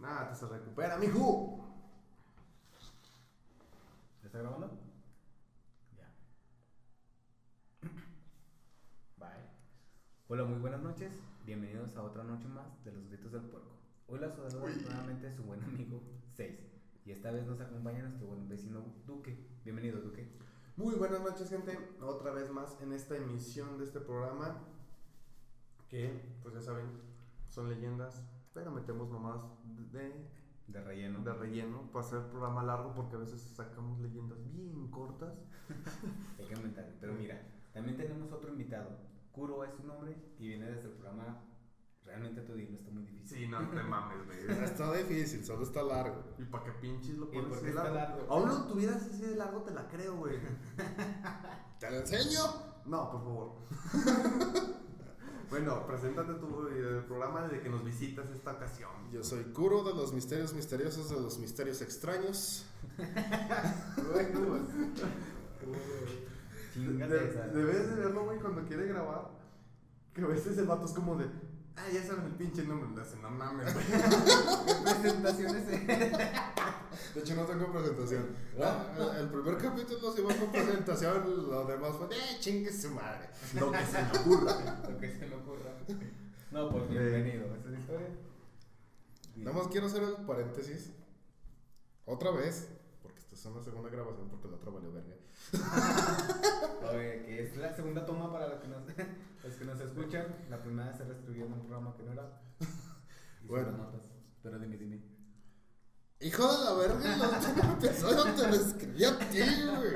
Nada, 0.00 0.28
te 0.28 0.36
se 0.36 0.46
recupera, 0.46 0.96
mijo. 0.96 1.58
¿Ya 4.20 4.26
está 4.26 4.38
grabando? 4.38 4.70
Ya. 5.96 6.08
Bye. 9.16 9.28
Hola, 10.28 10.44
muy 10.44 10.60
buenas 10.60 10.80
noches. 10.82 11.18
Bienvenidos 11.44 11.96
a 11.96 12.04
otra 12.04 12.22
noche 12.22 12.46
más 12.46 12.84
de 12.84 12.92
los 12.92 13.08
gritos 13.08 13.32
del 13.32 13.42
puerco. 13.42 13.72
Hoy 14.06 14.20
la 14.20 14.30
saluda 14.30 14.70
nuevamente 14.70 15.32
su 15.32 15.42
buen 15.42 15.64
amigo 15.64 16.00
6. 16.34 16.60
Y 17.04 17.10
esta 17.10 17.32
vez 17.32 17.44
nos 17.46 17.60
acompaña 17.60 18.02
nuestro 18.02 18.28
buen 18.28 18.48
vecino 18.48 18.84
Duque. 19.04 19.36
Bienvenido, 19.64 20.00
Duque. 20.00 20.28
Muy 20.76 20.94
buenas 20.94 21.22
noches, 21.22 21.50
gente. 21.50 21.76
Otra 22.00 22.30
vez 22.30 22.52
más 22.52 22.80
en 22.80 22.92
esta 22.92 23.16
emisión 23.16 23.78
de 23.78 23.84
este 23.84 23.98
programa. 23.98 24.64
Que, 25.88 26.38
pues 26.42 26.54
ya 26.54 26.60
saben, 26.60 26.86
son 27.48 27.68
leyendas, 27.68 28.22
pero 28.54 28.70
metemos 28.70 29.08
nomás 29.10 29.40
de, 29.92 30.28
De 30.66 30.80
relleno. 30.82 31.20
de 31.20 31.32
relleno 31.32 31.90
para 31.92 32.04
hacer 32.04 32.22
programa 32.30 32.62
largo 32.62 32.94
porque 32.94 33.16
a 33.16 33.18
veces 33.20 33.40
sacamos 33.40 33.98
leyendas 34.00 34.38
bien 34.52 34.90
cortas. 34.90 35.32
Hay 36.38 36.46
que 36.46 36.54
aumentar. 36.54 36.92
Pero 37.00 37.14
mira, 37.14 37.40
también 37.72 37.96
tenemos 37.96 38.32
otro 38.32 38.50
invitado. 38.50 38.90
Kuro 39.32 39.64
es 39.64 39.72
su 39.74 39.84
nombre 39.86 40.16
y 40.38 40.48
viene 40.48 40.66
desde 40.66 40.88
el 40.88 40.94
programa. 40.94 41.44
Realmente 42.04 42.40
tú 42.40 42.54
dilo, 42.54 42.78
está 42.78 42.90
muy 42.90 43.02
difícil. 43.02 43.38
Sí, 43.38 43.46
no 43.48 43.58
te 43.68 43.82
mames, 43.82 44.24
güey. 44.24 44.38
Está 44.64 44.92
difícil, 44.94 45.44
solo 45.44 45.62
está 45.62 45.82
largo. 45.82 46.24
¿Y 46.38 46.44
para 46.44 46.64
qué 46.64 46.72
pinches 46.80 47.18
lo 47.18 47.26
¿Y 47.26 47.36
pones 47.36 47.58
así 47.58 47.70
largo? 47.72 47.94
largo? 47.94 48.26
Aún 48.32 48.48
lo 48.48 48.64
tuvieras 48.66 48.96
así 49.02 49.20
de 49.20 49.36
largo, 49.36 49.60
te 49.62 49.72
la 49.72 49.86
creo, 49.88 50.16
güey. 50.16 50.38
¿Te 51.78 51.90
lo 51.90 51.96
enseño? 51.98 52.40
No, 52.86 53.10
por 53.10 53.20
favor. 53.20 53.52
Bueno, 55.50 55.86
preséntate 55.86 56.32
y 56.32 56.78
el 56.78 57.04
programa 57.04 57.46
de 57.48 57.60
que 57.60 57.68
nos 57.68 57.84
visitas 57.84 58.26
esta 58.30 58.52
ocasión. 58.52 58.90
Yo 59.12 59.22
soy 59.24 59.44
Kuro 59.44 59.82
de 59.84 59.94
los 59.94 60.12
misterios 60.12 60.52
misteriosos 60.54 61.08
de 61.10 61.16
los 61.20 61.38
misterios 61.38 61.80
extraños. 61.82 62.66
Bueno, 62.96 64.58
Chingate 66.74 67.14
de- 67.14 67.48
debes 67.52 67.88
de 67.88 67.94
verlo, 67.96 68.24
güey, 68.24 68.38
cuando 68.38 68.62
quiere 68.64 68.86
grabar. 68.86 69.30
Que 70.14 70.22
a 70.22 70.26
veces 70.26 70.56
el 70.58 70.66
vato 70.66 70.84
es 70.86 70.92
como 70.92 71.16
de, 71.16 71.26
ah, 71.78 71.90
ya 71.92 72.02
saben 72.02 72.24
el 72.26 72.32
pinche 72.32 72.64
nombre. 72.64 72.88
Le 72.94 73.02
hacen, 73.02 73.22
no 73.22 73.30
mames, 73.30 73.72
güey. 73.72 73.86
¿Qué 73.86 74.82
presentaciones? 75.00 75.66
De 77.14 77.20
hecho, 77.20 77.34
no 77.36 77.44
tengo 77.44 77.72
presentación. 77.72 78.26
Ah, 78.60 78.86
el- 78.98 79.16
el 79.22 79.28
primer 79.28 79.56
capítulo 79.58 80.12
sí 80.12 80.22
fue 80.22 80.36
con 80.36 80.50
presentación, 80.52 81.48
lo 81.48 81.64
demás 81.64 81.92
fue, 81.96 82.06
eh, 82.08 82.36
chingue 82.40 82.72
su 82.72 82.90
madre. 82.90 83.28
Lo 83.54 83.70
que 83.72 83.84
se 83.86 84.02
me 84.02 84.18
ocurra. 84.18 84.82
Lo 84.88 84.98
que 84.98 85.10
se 85.12 85.26
me 85.26 85.34
ocurra. 85.36 85.70
No, 86.50 86.70
pues 86.70 86.88
bienvenido. 86.90 87.46
¿Esa 87.46 87.66
es 87.66 87.70
la 87.72 87.78
historia? 87.78 88.08
Nada 89.36 89.56
más 89.56 89.68
quiero 89.68 89.86
hacer 89.86 90.02
el 90.02 90.14
paréntesis. 90.26 90.90
Otra 92.04 92.30
vez, 92.32 92.68
porque 93.02 93.18
esta 93.20 93.34
es 93.36 93.44
una 93.46 93.62
segunda 93.62 93.90
grabación, 93.90 94.28
porque 94.28 94.48
la 94.48 94.56
otra 94.56 94.70
valió 94.70 94.92
verga. 94.92 95.14
Oye, 96.90 97.22
que 97.24 97.42
es 97.44 97.56
la 97.56 97.74
segunda 97.74 98.04
toma 98.04 98.32
para 98.32 98.48
los 98.48 98.60
que 98.60 98.68
nos, 98.68 98.82
los 99.48 99.56
que 99.56 99.64
nos 99.64 99.80
escuchan. 99.80 100.26
La 100.50 100.62
primera 100.62 100.92
se 100.96 101.04
reestruyó 101.04 101.46
en 101.46 101.52
un 101.52 101.60
programa 101.60 101.96
que 101.96 102.02
no 102.04 102.12
era. 102.12 102.40
Y 103.42 103.46
Bueno. 103.46 103.72
notas. 103.72 104.02
Pero 104.42 104.58
dime, 104.58 104.76
dime. 104.76 105.02
Hijo 106.20 106.52
de 106.58 106.64
la 106.64 106.72
verga, 106.74 107.14
el 107.14 107.20
último 107.22 107.72
episodio 107.80 108.24
te 108.34 108.48
lo 108.48 108.54
escribí 108.56 109.04
a 109.04 109.18
ti, 109.18 109.38
güey. 109.38 109.94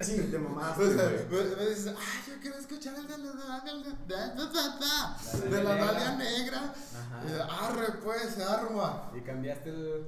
Sí, 0.00 0.28
te 0.30 0.38
mamaste, 0.38 0.82
O 0.82 0.92
sea, 0.92 1.08
güey. 1.08 1.44
me, 1.48 1.56
me 1.56 1.66
dices, 1.70 1.94
ah, 1.96 2.24
yo 2.28 2.34
quiero 2.42 2.58
escuchar 2.58 2.94
el 2.96 3.06
de 3.06 3.16
la, 3.18 3.30
de 3.30 3.72
la, 3.72 5.16
de 5.48 5.62
La 5.62 5.62
la 5.62 5.84
Dalia 5.86 6.16
Negra. 6.16 6.58
Ajá. 6.74 7.22
Y, 7.24 7.32
Arre, 7.80 7.92
pues, 8.02 8.38
arma. 8.40 9.10
Y 9.16 9.20
cambiaste 9.20 9.70
el, 9.70 10.06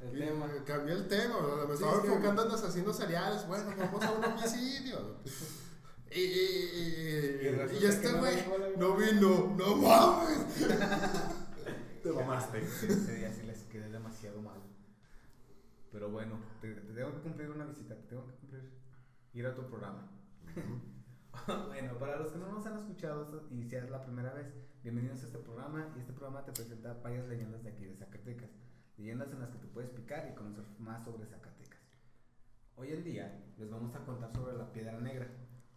el 0.00 0.16
Y 0.16 0.20
tema. 0.26 0.46
Cambié 0.64 0.94
el 0.94 1.06
tema, 1.06 1.36
me 1.68 1.76
Sí, 1.76 1.82
estaba 1.84 2.02
enfocando 2.02 2.46
en 2.46 2.52
asesinos 2.52 2.96
seriales. 2.96 3.46
Bueno, 3.46 3.70
vamos 3.78 4.02
a 4.02 4.10
un 4.12 4.24
homicidio. 4.24 5.16
Y, 6.12 6.20
y, 6.20 7.40
y, 7.42 7.78
Y 7.80 7.86
este 7.86 8.12
güey 8.12 8.36
no 8.76 8.96
vino, 8.96 9.54
no 9.56 9.76
mames. 9.76 10.56
Te 12.02 12.12
mamaste. 12.12 12.58
Ese 12.58 13.14
día 13.14 13.32
sí 13.32 13.42
les 13.46 13.62
quedé 13.64 13.88
demasiado 13.90 14.42
mal. 14.42 14.60
Pero 15.92 16.10
bueno, 16.10 16.40
te, 16.60 16.74
te 16.74 16.92
tengo 16.94 17.12
que 17.14 17.20
cumplir 17.20 17.50
una 17.50 17.64
visita, 17.64 17.94
te 17.94 18.02
tengo 18.08 18.26
que 18.26 18.34
cumplir 18.34 18.70
ir 19.34 19.46
a 19.46 19.54
tu 19.54 19.62
programa. 19.68 20.10
bueno, 21.68 21.98
para 21.98 22.16
los 22.16 22.32
que 22.32 22.38
no 22.38 22.50
nos 22.50 22.66
han 22.66 22.76
escuchado 22.78 23.46
y 23.50 23.62
si 23.62 23.76
es 23.76 23.90
la 23.90 24.02
primera 24.02 24.32
vez, 24.32 24.46
bienvenidos 24.82 25.22
a 25.22 25.26
este 25.26 25.38
programa. 25.38 25.92
Y 25.96 26.00
este 26.00 26.12
programa 26.12 26.44
te 26.44 26.52
presenta 26.52 26.94
varias 26.94 27.28
leyendas 27.28 27.62
de 27.62 27.70
aquí 27.70 27.84
de 27.84 27.94
Zacatecas. 27.94 28.50
Leyendas 28.96 29.30
en 29.32 29.40
las 29.40 29.50
que 29.50 29.58
te 29.58 29.66
puedes 29.68 29.90
picar 29.90 30.28
y 30.30 30.34
conocer 30.34 30.64
más 30.78 31.04
sobre 31.04 31.26
Zacatecas. 31.26 31.80
Hoy 32.76 32.92
en 32.92 33.04
día 33.04 33.44
les 33.58 33.70
vamos 33.70 33.94
a 33.94 34.04
contar 34.04 34.32
sobre 34.32 34.56
la 34.56 34.72
Piedra 34.72 34.98
Negra, 34.98 35.28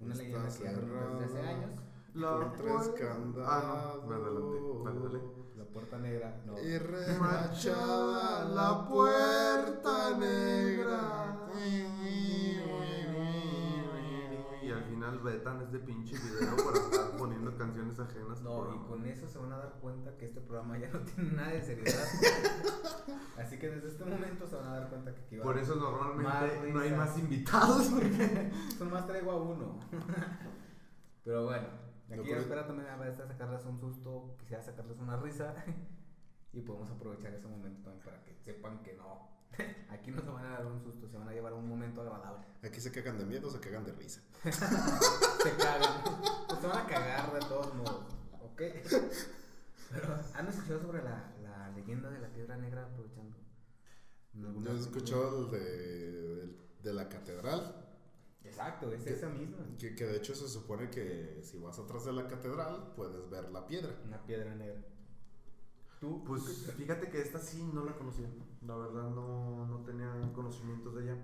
una 0.06 0.14
Está 0.14 0.24
leyenda 0.24 0.58
que 0.58 0.70
remonta 0.70 1.26
desde 1.26 1.40
hace 1.40 1.50
años. 1.50 1.72
La 2.14 2.52
puerta-. 2.52 3.16
Ah, 3.46 4.00
no, 4.06 4.10
dale, 4.10 4.24
dale, 4.24 4.40
dale, 4.84 5.00
dale. 5.00 5.20
La 5.58 5.64
puerta 5.66 5.98
negra, 5.98 6.42
no. 6.46 6.60
Y 6.60 6.78
remachada 6.78 8.46
la 8.46 8.88
puerta 8.88 10.18
negra. 10.18 11.34
Final 15.04 15.20
vetan 15.20 15.62
este 15.62 15.80
pinche 15.80 16.16
video 16.18 16.56
por 16.64 16.78
estar 16.78 17.12
poniendo 17.18 17.54
canciones 17.58 18.00
ajenas. 18.00 18.42
No, 18.42 18.74
y 18.74 18.80
con 18.88 19.06
eso 19.06 19.28
se 19.28 19.38
van 19.38 19.52
a 19.52 19.58
dar 19.58 19.74
cuenta 19.82 20.16
que 20.16 20.26
este 20.28 20.40
programa 20.40 20.78
ya 20.78 20.90
no 20.92 21.00
tiene 21.02 21.32
nada 21.34 21.50
de 21.52 21.62
seriedad. 21.62 22.06
Así 23.38 23.60
que 23.60 23.70
desde 23.70 23.90
este 23.90 24.06
momento 24.06 24.48
se 24.48 24.56
van 24.56 24.68
a 24.68 24.80
dar 24.80 24.90
cuenta 24.90 25.14
que 25.14 25.20
aquí 25.22 25.36
va 25.38 25.44
Por 25.44 25.58
eso 25.58 25.76
normalmente 25.76 26.72
no 26.72 26.80
hay 26.80 26.92
más 26.94 27.18
invitados. 27.20 27.88
porque- 27.88 28.52
Son 28.78 28.90
más 28.92 29.06
traigo 29.06 29.32
a 29.32 29.42
uno. 29.42 29.78
Pero 31.26 31.46
bueno, 31.46 31.68
No, 32.08 32.16
aquí 32.16 32.30
pero- 32.30 32.40
espera 32.42 32.66
también 32.68 32.88
a 32.90 32.96
veces 32.98 33.28
sacarles 33.28 33.66
un 33.66 33.78
susto, 33.80 34.36
quisiera 34.40 34.64
sacarles 34.64 35.00
una 35.00 35.18
risa. 35.18 35.54
Y 36.54 36.62
podemos 36.62 36.90
aprovechar 36.92 37.34
ese 37.34 37.48
momento 37.48 37.82
también 37.82 38.04
para 38.06 38.24
que 38.24 38.36
sepan 38.36 38.82
que 38.84 38.94
no. 38.94 39.28
Aquí 39.90 40.12
no 40.12 40.22
se 40.22 40.30
van 40.30 40.46
a 40.46 40.50
dar 40.52 40.66
un 40.66 40.82
susto, 40.82 41.08
se 41.08 41.18
van 41.18 41.28
a 41.30 41.34
llevar 41.34 41.54
un 41.54 41.68
momento 41.68 42.02
agradable. 42.02 42.46
Aquí 42.64 42.80
se 42.82 42.92
cagan 42.92 43.18
de 43.18 43.26
miedo, 43.26 43.50
se 43.52 43.60
cagan 43.60 43.86
de 43.86 43.92
risa. 43.94 44.22
Se 44.44 45.52
cagan. 45.58 46.02
Pues 46.48 46.60
se 46.62 46.68
van 46.68 46.78
a 46.78 46.88
cagar 46.88 47.34
de 47.34 47.40
todos 47.42 47.74
modos, 47.76 48.06
¿ok? 48.42 48.62
Pero, 49.92 50.16
¿han 50.34 50.48
escuchado 50.48 50.82
sobre 50.82 51.04
la, 51.04 51.34
la 51.44 51.70
leyenda 51.76 52.10
de 52.10 52.20
la 52.20 52.30
piedra 52.30 52.56
negra 52.58 52.86
aprovechando? 52.86 53.36
¿En 54.34 54.46
alguna 54.46 54.72
Yo 54.72 54.78
he 54.78 54.80
escuchado 54.80 55.46
el 55.46 55.52
de, 55.52 56.44
el 56.44 56.58
de 56.82 56.94
la 56.94 57.10
catedral, 57.10 57.80
Exacto, 58.46 58.92
es 58.92 59.06
esa 59.08 59.30
misma. 59.30 59.58
que, 59.80 59.96
que 59.96 60.06
de 60.06 60.18
hecho 60.18 60.34
se 60.36 60.48
supone 60.50 60.90
que 60.90 61.40
si 61.44 61.58
vas 61.60 61.78
atrás 61.80 62.06
de 62.06 62.14
la 62.14 62.28
catedral 62.28 62.94
puedes 62.96 63.30
ver 63.30 63.50
la 63.52 63.66
piedra. 63.68 63.94
Una 64.06 64.22
piedra 64.26 64.54
negra. 64.56 64.82
¿Tú? 66.04 66.22
Pues 66.26 66.70
fíjate 66.78 67.08
que 67.10 67.22
esta 67.22 67.40
sí 67.40 67.64
no 67.74 67.86
la 67.86 67.96
conocía. 67.96 68.28
La 68.68 68.76
verdad 68.76 69.10
no, 69.12 69.66
no 69.66 69.78
tenía 69.86 70.12
conocimientos 70.34 70.94
de 70.96 71.04
ella. 71.04 71.18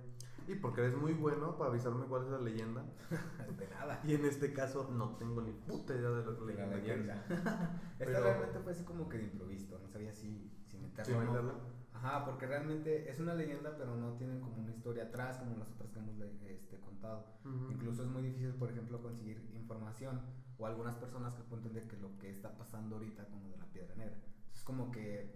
Y 0.48 0.56
porque 0.56 0.80
eres 0.80 0.96
muy 0.96 1.12
bueno 1.12 1.58
para 1.58 1.70
avisarme 1.72 2.06
cuál 2.06 2.24
es 2.24 2.30
la 2.30 2.40
leyenda. 2.40 2.86
De 3.60 3.68
nada. 3.68 4.00
Y 4.06 4.14
en 4.14 4.24
este 4.24 4.54
caso 4.54 4.90
no 4.90 5.18
tengo 5.18 5.42
ni 5.42 5.52
puta 5.52 5.94
idea 5.94 6.10
de 6.12 6.24
lo 6.24 6.46
que 6.46 6.54
la 6.54 6.68
leyenda. 6.68 7.26
Esta 7.30 8.06
Pero- 8.06 8.24
realmente 8.24 8.60
fue 8.60 8.72
así 8.72 8.86
como 8.86 9.10
que 9.10 9.18
de 9.18 9.24
improviso. 9.26 9.78
No 9.84 9.90
sabía 9.90 10.14
si, 10.14 10.50
si 10.66 10.78
meterlo 10.78 11.04
Sí, 11.06 11.12
o 11.12 11.24
no. 11.26 11.32
meterla. 11.34 11.54
Ajá, 11.96 12.24
porque 12.24 12.48
realmente 12.48 13.10
es 13.12 13.20
una 13.20 13.34
leyenda, 13.34 13.76
pero 13.78 13.98
no 13.98 14.14
tienen 14.14 14.40
como 14.40 14.62
una 14.62 14.72
historia 14.72 15.04
atrás 15.04 15.40
como 15.40 15.58
las 15.58 15.70
otras 15.74 15.92
que 15.92 16.00
hemos 16.00 16.16
este, 16.48 16.80
contado. 16.80 17.26
Ujú. 17.44 17.74
Incluso 17.74 18.04
es 18.04 18.08
muy 18.10 18.24
difícil, 18.24 18.54
por 18.54 18.72
ejemplo, 18.72 19.02
conseguir 19.02 19.46
información 19.54 20.22
o 20.58 20.66
algunas 20.66 20.96
personas 20.96 21.36
que 21.36 21.44
cuenten 21.44 21.74
de 21.74 21.86
que 21.86 21.98
lo 21.98 22.18
que 22.18 22.30
está 22.30 22.58
pasando 22.58 22.96
ahorita 22.96 23.26
con 23.26 23.44
lo 23.44 23.50
de 23.50 23.58
la 23.58 23.66
piedra 23.66 23.94
negra. 23.96 24.18
Como 24.70 24.92
que 24.92 25.28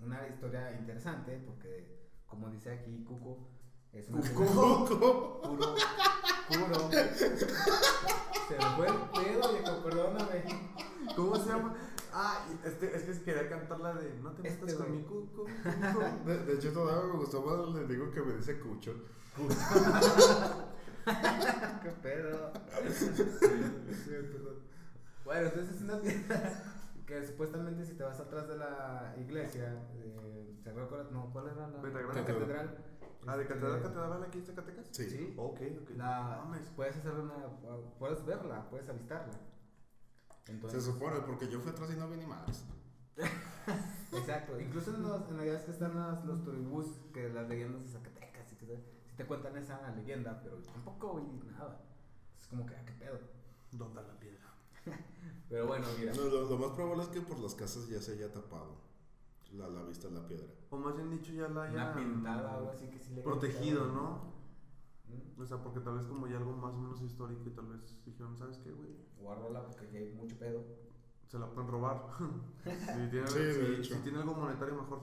una 0.00 0.26
historia 0.26 0.72
interesante 0.72 1.40
porque, 1.46 2.10
como 2.26 2.50
dice 2.50 2.72
aquí 2.72 3.04
Cuco, 3.04 3.46
es 3.92 4.08
una 4.08 4.20
¿Cómo? 4.32 4.84
puro, 4.84 5.40
puro. 5.40 5.76
Se 6.90 8.56
me 8.58 8.64
fue 8.76 8.88
el 8.88 8.96
pedo, 9.14 9.52
viejo, 9.52 9.84
perdóname. 9.84 10.44
¿Cómo 11.14 11.36
se 11.36 11.50
llama? 11.50 11.76
Ah, 12.12 12.44
este, 12.64 12.96
es 12.96 13.04
que 13.04 13.22
quería 13.22 13.48
cantar 13.48 13.78
la 13.78 13.94
de 13.94 14.18
No 14.20 14.32
te 14.32 14.48
Este, 14.48 14.62
metas 14.64 14.76
con 14.76 14.86
güey. 14.88 14.98
mi 14.98 15.04
cuco. 15.06 15.44
De, 16.26 16.38
de 16.44 16.54
hecho, 16.54 16.72
todavía 16.72 17.12
me 17.12 17.18
gustó 17.20 17.42
más 17.42 17.68
le 17.76 17.86
digo 17.86 18.10
que 18.10 18.22
me 18.22 18.34
dice 18.34 18.58
Cucho. 18.58 18.92
¿Qué 21.84 21.90
pedo? 22.02 22.52
bueno, 25.24 25.46
entonces 25.46 25.76
es 25.76 25.82
una 25.82 26.00
que 27.06 27.24
supuestamente 27.24 27.84
si 27.84 27.94
te 27.94 28.04
vas 28.04 28.18
atrás 28.20 28.48
de 28.48 28.56
la 28.56 29.14
iglesia, 29.18 29.72
eh, 29.94 30.56
Cerro 30.62 30.88
Cora- 30.88 31.08
no, 31.10 31.30
¿cuál 31.32 31.48
era 31.48 31.68
la, 31.68 31.82
Catedral. 31.82 32.06
la 32.06 32.24
catedral? 32.24 32.84
Ah, 33.26 33.36
¿de 33.36 33.42
Este, 33.42 33.54
Catedral 33.54 33.82
Catedral 33.82 34.22
aquí 34.22 34.38
en 34.38 34.46
Zacatecas? 34.46 34.86
Sí. 34.90 35.10
Sí. 35.10 35.34
Ok, 35.36 35.60
ok. 35.82 35.90
La, 35.96 36.44
puedes 36.76 36.96
hacer 36.96 37.12
una, 37.12 37.34
puedes 37.98 38.24
verla, 38.24 38.68
puedes 38.70 38.88
avistarla. 38.88 39.32
Se 40.68 40.80
supone, 40.80 41.20
porque 41.20 41.48
yo 41.48 41.58
fui 41.60 41.70
atrás 41.70 41.90
y 41.90 41.96
no 41.96 42.08
vi 42.08 42.18
ni 42.18 42.26
madres. 42.26 42.64
exacto. 44.12 44.60
Incluso 44.60 44.94
en, 44.94 45.02
los, 45.02 45.22
en 45.30 45.38
que 45.38 45.70
están 45.70 45.96
las, 45.96 46.22
los 46.24 46.44
turibús, 46.44 46.86
que 47.14 47.30
las 47.30 47.48
leyendas 47.48 47.82
de 47.82 47.88
Zacatecas, 47.88 48.52
y 48.52 48.56
que 48.56 48.78
si 49.06 49.16
te 49.16 49.24
cuentan 49.24 49.56
esa 49.56 49.90
leyenda, 49.92 50.40
pero 50.42 50.56
tampoco 50.58 51.12
oí 51.12 51.40
nada. 51.50 51.80
Es 52.38 52.46
como 52.48 52.66
que, 52.66 52.74
ah, 52.76 52.82
qué 52.84 52.92
pedo. 52.92 53.18
¿Dónde 53.72 54.02
la 54.02 54.18
piedra? 54.18 54.54
Pero 55.48 55.66
bueno, 55.66 55.86
mira. 55.98 56.12
No, 56.14 56.24
lo, 56.24 56.48
lo 56.50 56.58
más 56.58 56.70
probable 56.70 57.02
es 57.04 57.08
que 57.10 57.20
por 57.20 57.38
las 57.38 57.54
casas 57.54 57.88
ya 57.88 58.00
se 58.00 58.12
haya 58.12 58.32
tapado 58.32 58.76
la, 59.52 59.68
la 59.68 59.82
vista 59.84 60.08
de 60.08 60.14
la 60.14 60.26
piedra. 60.26 60.46
O 60.70 60.76
más 60.78 60.96
bien 60.96 61.10
dicho, 61.10 61.32
ya 61.32 61.42
la 61.48 61.48
Una 61.48 61.62
hayan 61.64 61.94
pintada 61.94 62.54
o 62.54 62.58
algo 62.58 62.70
así 62.70 62.86
que 62.88 62.98
sí 62.98 63.14
le 63.14 63.22
Protegido. 63.22 63.86
¿no? 63.86 64.34
¿Mm? 65.08 65.40
O 65.40 65.46
sea, 65.46 65.62
porque 65.62 65.80
tal 65.80 65.98
vez 65.98 66.06
como 66.06 66.26
ya 66.26 66.38
algo 66.38 66.52
más 66.52 66.72
o 66.74 66.78
menos 66.78 67.00
histórico 67.02 67.42
y 67.46 67.50
tal 67.52 67.66
vez 67.66 67.80
dijeron, 68.04 68.36
¿sabes 68.36 68.58
qué, 68.58 68.72
güey? 68.72 68.96
Guárdala 69.20 69.64
porque 69.66 69.86
aquí 69.86 69.96
hay 69.96 70.12
mucho 70.14 70.36
pedo. 70.38 70.62
Se 71.28 71.38
la 71.38 71.46
pueden 71.50 71.70
robar. 71.70 72.06
si, 72.64 73.10
tiene, 73.10 73.26
Sí, 73.28 73.84
si- 73.84 73.94
si 73.94 74.00
tiene 74.00 74.18
algo 74.18 74.34
monetario, 74.34 74.74
mejor 74.74 75.00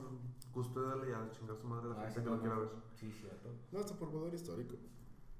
custódale 0.52 1.10
y 1.10 1.12
a 1.12 1.30
chingar 1.30 1.56
su 1.56 1.66
madre 1.66 1.90
a 1.90 1.94
la 1.94 2.02
Ah, 2.02 2.04
gente 2.10 2.20
que 2.22 2.26
lo 2.30 2.36
no, 2.36 2.40
quiera 2.40 2.54
no. 2.56 2.60
ver. 2.62 2.70
Sí, 2.94 3.10
cierto. 3.12 3.48
No, 3.70 3.78
hasta 3.80 3.94
por 3.96 4.10
poder 4.10 4.34
histórico. 4.34 4.74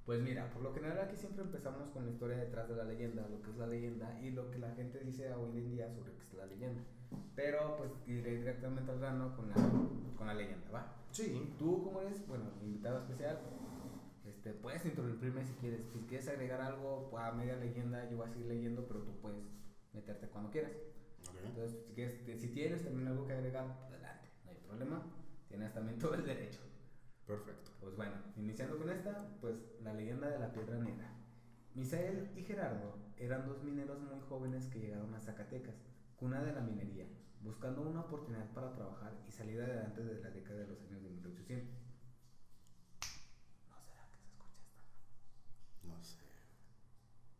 Pues 0.05 0.21
mira, 0.21 0.49
por 0.51 0.61
lo 0.63 0.73
general 0.73 0.99
aquí 0.99 1.15
siempre 1.15 1.43
empezamos 1.43 1.89
con 1.91 2.05
la 2.05 2.11
historia 2.11 2.35
detrás 2.37 2.67
de 2.67 2.75
la 2.75 2.83
leyenda, 2.83 3.25
lo 3.29 3.41
que 3.41 3.51
es 3.51 3.57
la 3.57 3.67
leyenda 3.67 4.19
y 4.21 4.31
lo 4.31 4.51
que 4.51 4.59
la 4.59 4.71
gente 4.75 4.99
dice 4.99 5.31
hoy 5.33 5.57
en 5.57 5.69
día 5.71 5.89
sobre 5.89 6.11
qué 6.11 6.23
es 6.23 6.33
la 6.33 6.45
leyenda. 6.45 6.81
Pero 7.35 7.77
pues 7.77 7.91
iré 8.07 8.37
directamente 8.37 8.91
al 8.91 8.99
grano 8.99 9.33
con 9.35 9.49
la, 9.49 9.55
con 10.17 10.27
la 10.27 10.33
leyenda, 10.33 10.69
¿va? 10.71 10.93
Sí. 11.11 11.53
Tú 11.57 11.83
como 11.85 12.01
eres, 12.01 12.27
bueno, 12.27 12.45
invitado 12.61 12.99
especial, 12.99 13.39
este, 14.25 14.51
puedes 14.53 14.85
interrumpirme 14.85 15.43
si 15.45 15.53
quieres. 15.53 15.83
Si 15.93 15.99
quieres 15.99 16.27
agregar 16.27 16.59
algo 16.59 17.17
a 17.17 17.31
media 17.31 17.55
leyenda, 17.55 18.09
yo 18.09 18.17
voy 18.17 18.27
a 18.27 18.29
seguir 18.29 18.47
leyendo, 18.47 18.85
pero 18.85 19.01
tú 19.03 19.15
puedes 19.21 19.39
meterte 19.93 20.27
cuando 20.27 20.51
quieras. 20.51 20.71
Ok. 21.29 21.37
Entonces, 21.45 21.79
si, 21.87 21.93
quieres- 21.93 22.41
si 22.41 22.47
tienes 22.49 22.83
también 22.83 23.07
algo 23.07 23.25
que 23.25 23.33
agregar, 23.33 23.65
adelante, 23.87 24.27
no 24.43 24.51
hay 24.51 24.57
problema. 24.67 25.01
Tienes 25.47 25.73
también 25.73 25.97
todo 25.97 26.15
el 26.15 26.25
derecho. 26.25 26.59
Perfecto. 27.27 27.71
Pues 27.79 27.95
bueno, 27.95 28.13
iniciando 28.35 28.77
con 28.77 28.89
esta, 28.89 29.27
pues 29.39 29.55
la 29.81 29.93
leyenda 29.93 30.29
de 30.29 30.39
la 30.39 30.51
piedra 30.51 30.77
negra. 30.77 31.09
Misael 31.73 32.31
y 32.35 32.43
Gerardo 32.43 32.95
eran 33.17 33.47
dos 33.47 33.63
mineros 33.63 33.99
muy 34.01 34.19
jóvenes 34.27 34.67
que 34.67 34.79
llegaron 34.79 35.13
a 35.15 35.19
Zacatecas, 35.19 35.75
cuna 36.17 36.41
de 36.43 36.53
la 36.53 36.61
minería, 36.61 37.07
buscando 37.41 37.81
una 37.81 38.01
oportunidad 38.01 38.49
para 38.51 38.73
trabajar 38.73 39.13
y 39.27 39.31
salir 39.31 39.61
adelante 39.61 40.03
de 40.03 40.21
la 40.21 40.29
década 40.29 40.59
de 40.59 40.67
los 40.67 40.81
años 40.81 41.01
de 41.01 41.09
1800. 41.09 41.75
¿No 43.69 43.81
será 43.81 44.07
que 44.07 44.17
se 44.17 44.25
escucha 44.27 44.59
esta? 44.61 45.87
No 45.87 46.03
sé. 46.03 46.17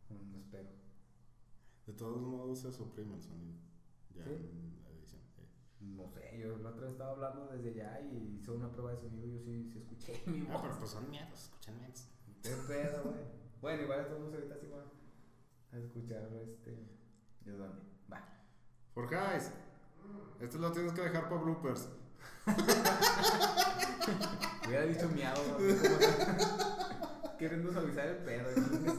No 0.08 0.38
espero. 0.38 0.70
De 1.86 1.92
todos 1.92 2.20
modos 2.22 2.60
se 2.60 2.72
suprime 2.72 3.14
el 3.14 3.22
sonido. 3.22 3.54
Ya 4.16 4.24
sí. 4.24 4.83
No 5.96 6.08
sé, 6.08 6.38
yo 6.38 6.56
la 6.58 6.70
otra 6.70 6.82
vez 6.82 6.92
estaba 6.92 7.10
hablando 7.12 7.46
desde 7.48 7.70
allá 7.70 8.00
y 8.00 8.36
hice 8.38 8.50
una 8.50 8.70
prueba 8.70 8.90
de 8.92 8.98
sonido 8.98 9.26
y 9.26 9.32
yo 9.32 9.38
sí, 9.40 9.70
sí 9.72 9.78
escuché 9.78 10.22
mi 10.30 10.42
voz. 10.42 10.60
pero 10.62 10.78
pues 10.78 10.90
son 10.90 11.10
miedos, 11.10 11.44
escuchan 11.44 11.78
miedos. 11.78 12.08
¿Qué 12.42 12.50
pedo, 12.68 13.02
güey? 13.04 13.24
Bueno, 13.60 13.82
igual 13.82 14.00
estamos 14.00 14.32
ahorita 14.34 14.54
así, 14.54 14.66
güey. 14.66 14.82
A 15.72 15.78
escucharlo, 15.78 16.40
este. 16.40 16.70
¿De 17.44 17.52
dónde? 17.52 17.80
Va. 18.12 18.22
Forjais, 18.94 19.50
este 20.40 20.58
lo 20.58 20.72
tienes 20.72 20.92
que 20.92 21.02
dejar 21.02 21.28
para 21.28 21.40
bloopers. 21.42 21.88
Hubiera 24.66 24.84
dicho 24.86 25.08
miado, 25.10 25.40
que- 25.58 25.76
Queriendo 27.38 27.72
suavizar 27.72 28.08
el 28.08 28.16
pedo. 28.18 28.48
¿no? 28.56 28.94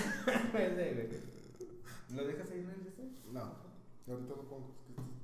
¿Lo 2.16 2.26
dejas 2.26 2.50
ahí 2.50 2.60
en 2.60 2.70
el 2.70 2.86
ese? 2.88 3.08
No, 3.32 3.40
ahorita 4.08 4.34
lo 4.36 4.48
pongo. 4.48 4.74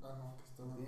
Ah, 0.09 0.15
no, 0.19 0.37
que 0.37 0.45
está 0.45 0.65
mal. 0.65 0.79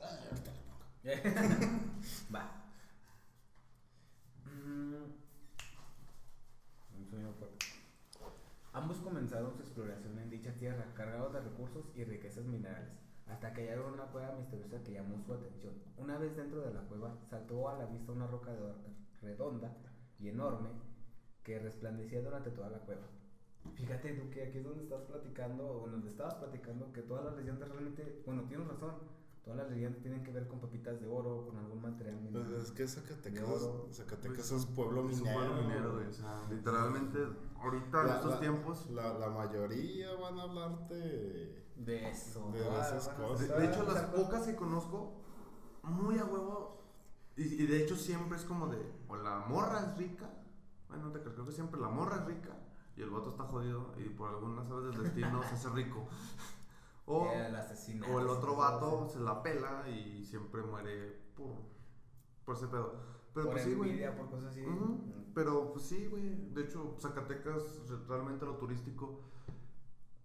Ah, 0.00 0.18
ahorita 0.30 0.52
lo 0.52 0.60
pongo. 0.62 0.84
Va. 2.34 2.42
Mm. 4.44 5.26
Ambos 8.72 8.98
comenzaron 8.98 9.56
su 9.56 9.62
exploración 9.62 10.18
en 10.18 10.30
dicha 10.30 10.52
tierra, 10.54 10.84
cargados 10.94 11.32
de 11.32 11.40
recursos 11.40 11.86
y 11.96 12.04
riquezas 12.04 12.44
minerales, 12.44 12.92
hasta 13.26 13.52
que 13.52 13.62
hallaron 13.62 13.94
una 13.94 14.04
cueva 14.04 14.36
misteriosa 14.36 14.84
que 14.84 14.92
llamó 14.92 15.18
su 15.24 15.32
atención. 15.32 15.74
Una 15.96 16.18
vez 16.18 16.36
dentro 16.36 16.60
de 16.60 16.72
la 16.72 16.82
cueva, 16.82 17.16
saltó 17.28 17.68
a 17.68 17.78
la 17.78 17.86
vista 17.86 18.12
una 18.12 18.28
roca 18.28 18.52
redonda 19.22 19.74
y 20.20 20.28
enorme 20.28 20.68
que 21.42 21.58
resplandecía 21.58 22.20
durante 22.22 22.50
toda 22.50 22.68
la 22.68 22.78
cueva. 22.78 23.06
Fíjate, 23.74 24.12
tú 24.14 24.30
que 24.30 24.42
aquí 24.48 24.58
es 24.58 24.64
donde 24.64 24.82
estás 24.84 25.02
platicando, 25.02 25.66
o 25.82 25.88
donde 25.88 26.10
estabas 26.10 26.34
platicando, 26.34 26.92
que 26.92 27.02
todas 27.02 27.24
las 27.24 27.36
leyendas 27.36 27.68
realmente, 27.68 28.22
bueno, 28.24 28.44
tienes 28.48 28.66
razón, 28.68 28.94
todas 29.44 29.58
las 29.58 29.70
leyendas 29.70 30.00
tienen 30.02 30.22
que 30.24 30.32
ver 30.32 30.48
con 30.48 30.60
papitas 30.60 31.00
de 31.00 31.06
oro, 31.06 31.46
con 31.46 31.56
algún 31.58 31.80
material 31.82 32.16
Pues 32.20 32.32
mineral. 32.34 32.62
es 32.62 32.70
que 32.72 32.86
Zacatecas. 32.88 33.68
Zacatecas 33.92 34.36
Pues, 34.50 34.52
es 34.52 34.66
pueblo 34.66 35.08
Es 35.08 35.16
un 35.18 35.22
minero. 35.24 35.38
pueblo 35.38 35.62
minero, 35.62 35.92
güey. 35.94 36.06
O 36.06 36.12
sea, 36.12 36.42
literalmente, 36.50 37.18
ahorita 37.60 38.02
en 38.02 38.08
estos 38.08 38.30
la- 38.32 38.40
tiempos. 38.40 38.90
La, 38.90 39.14
la 39.18 39.30
mayoría 39.30 40.14
van 40.14 40.38
a 40.38 40.42
hablarte 40.42 40.94
de... 41.76 42.10
Eso. 42.10 42.50
De 42.52 42.60
todas 42.60 42.88
esas 42.88 43.08
cosas. 43.14 43.48
De, 43.48 43.54
de 43.54 43.66
hecho, 43.66 43.82
las 43.84 44.02
pocas 44.06 44.46
que 44.46 44.56
conozco, 44.56 45.20
muy 45.82 46.18
a 46.18 46.24
huevo. 46.24 46.82
Y, 47.36 47.62
y 47.62 47.66
de 47.66 47.82
hecho, 47.84 47.96
siempre 47.96 48.36
es 48.38 48.44
como 48.44 48.66
de: 48.68 48.78
o 49.08 49.16
la 49.16 49.40
morra 49.40 49.80
es 49.80 49.98
rica. 49.98 50.28
Bueno, 50.88 51.06
no 51.06 51.12
te 51.12 51.20
creo 51.20 51.44
que 51.44 51.52
siempre 51.52 51.78
la 51.80 51.88
morra 51.88 52.16
es 52.16 52.24
rica. 52.24 52.56
Y 52.96 53.02
el 53.02 53.10
vato 53.10 53.30
está 53.30 53.44
jodido. 53.44 53.92
Y 53.98 54.08
por 54.08 54.30
algunas 54.30 54.70
aves 54.70 54.92
del 54.92 55.02
destino 55.04 55.42
se 55.42 55.54
hace 55.54 55.68
rico. 55.70 56.06
O, 57.08 57.30
El 57.30 57.54
o 58.10 58.20
el 58.20 58.28
otro 58.28 58.56
vato 58.56 59.08
se 59.08 59.20
la 59.20 59.40
pela 59.40 59.88
y 59.88 60.24
siempre 60.24 60.60
muere 60.62 61.12
por, 61.36 61.54
por 62.44 62.56
ese 62.56 62.66
pedo. 62.66 62.94
Pero 63.32 63.46
por 63.46 63.52
pues 63.54 63.62
sí, 63.64 63.74
güey. 63.74 64.16
por 64.16 64.28
cosas 64.28 64.46
así. 64.50 64.62
Ujú. 64.62 64.84
Mm. 64.86 65.32
Pero 65.32 65.72
pues 65.72 65.84
sí, 65.84 66.08
güey. 66.08 66.52
De 66.52 66.62
hecho, 66.62 66.96
Zacatecas, 66.98 67.88
re- 67.88 68.04
realmente 68.08 68.44
lo 68.44 68.56
turístico, 68.56 69.20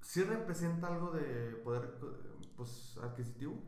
sí 0.02 0.23
representa 0.23 0.88
algo 0.88 1.11
de 1.11 1.52
poder, 1.64 1.99
eh, 2.02 2.48
pues, 2.57 2.98
adquisitivo. 3.03 3.61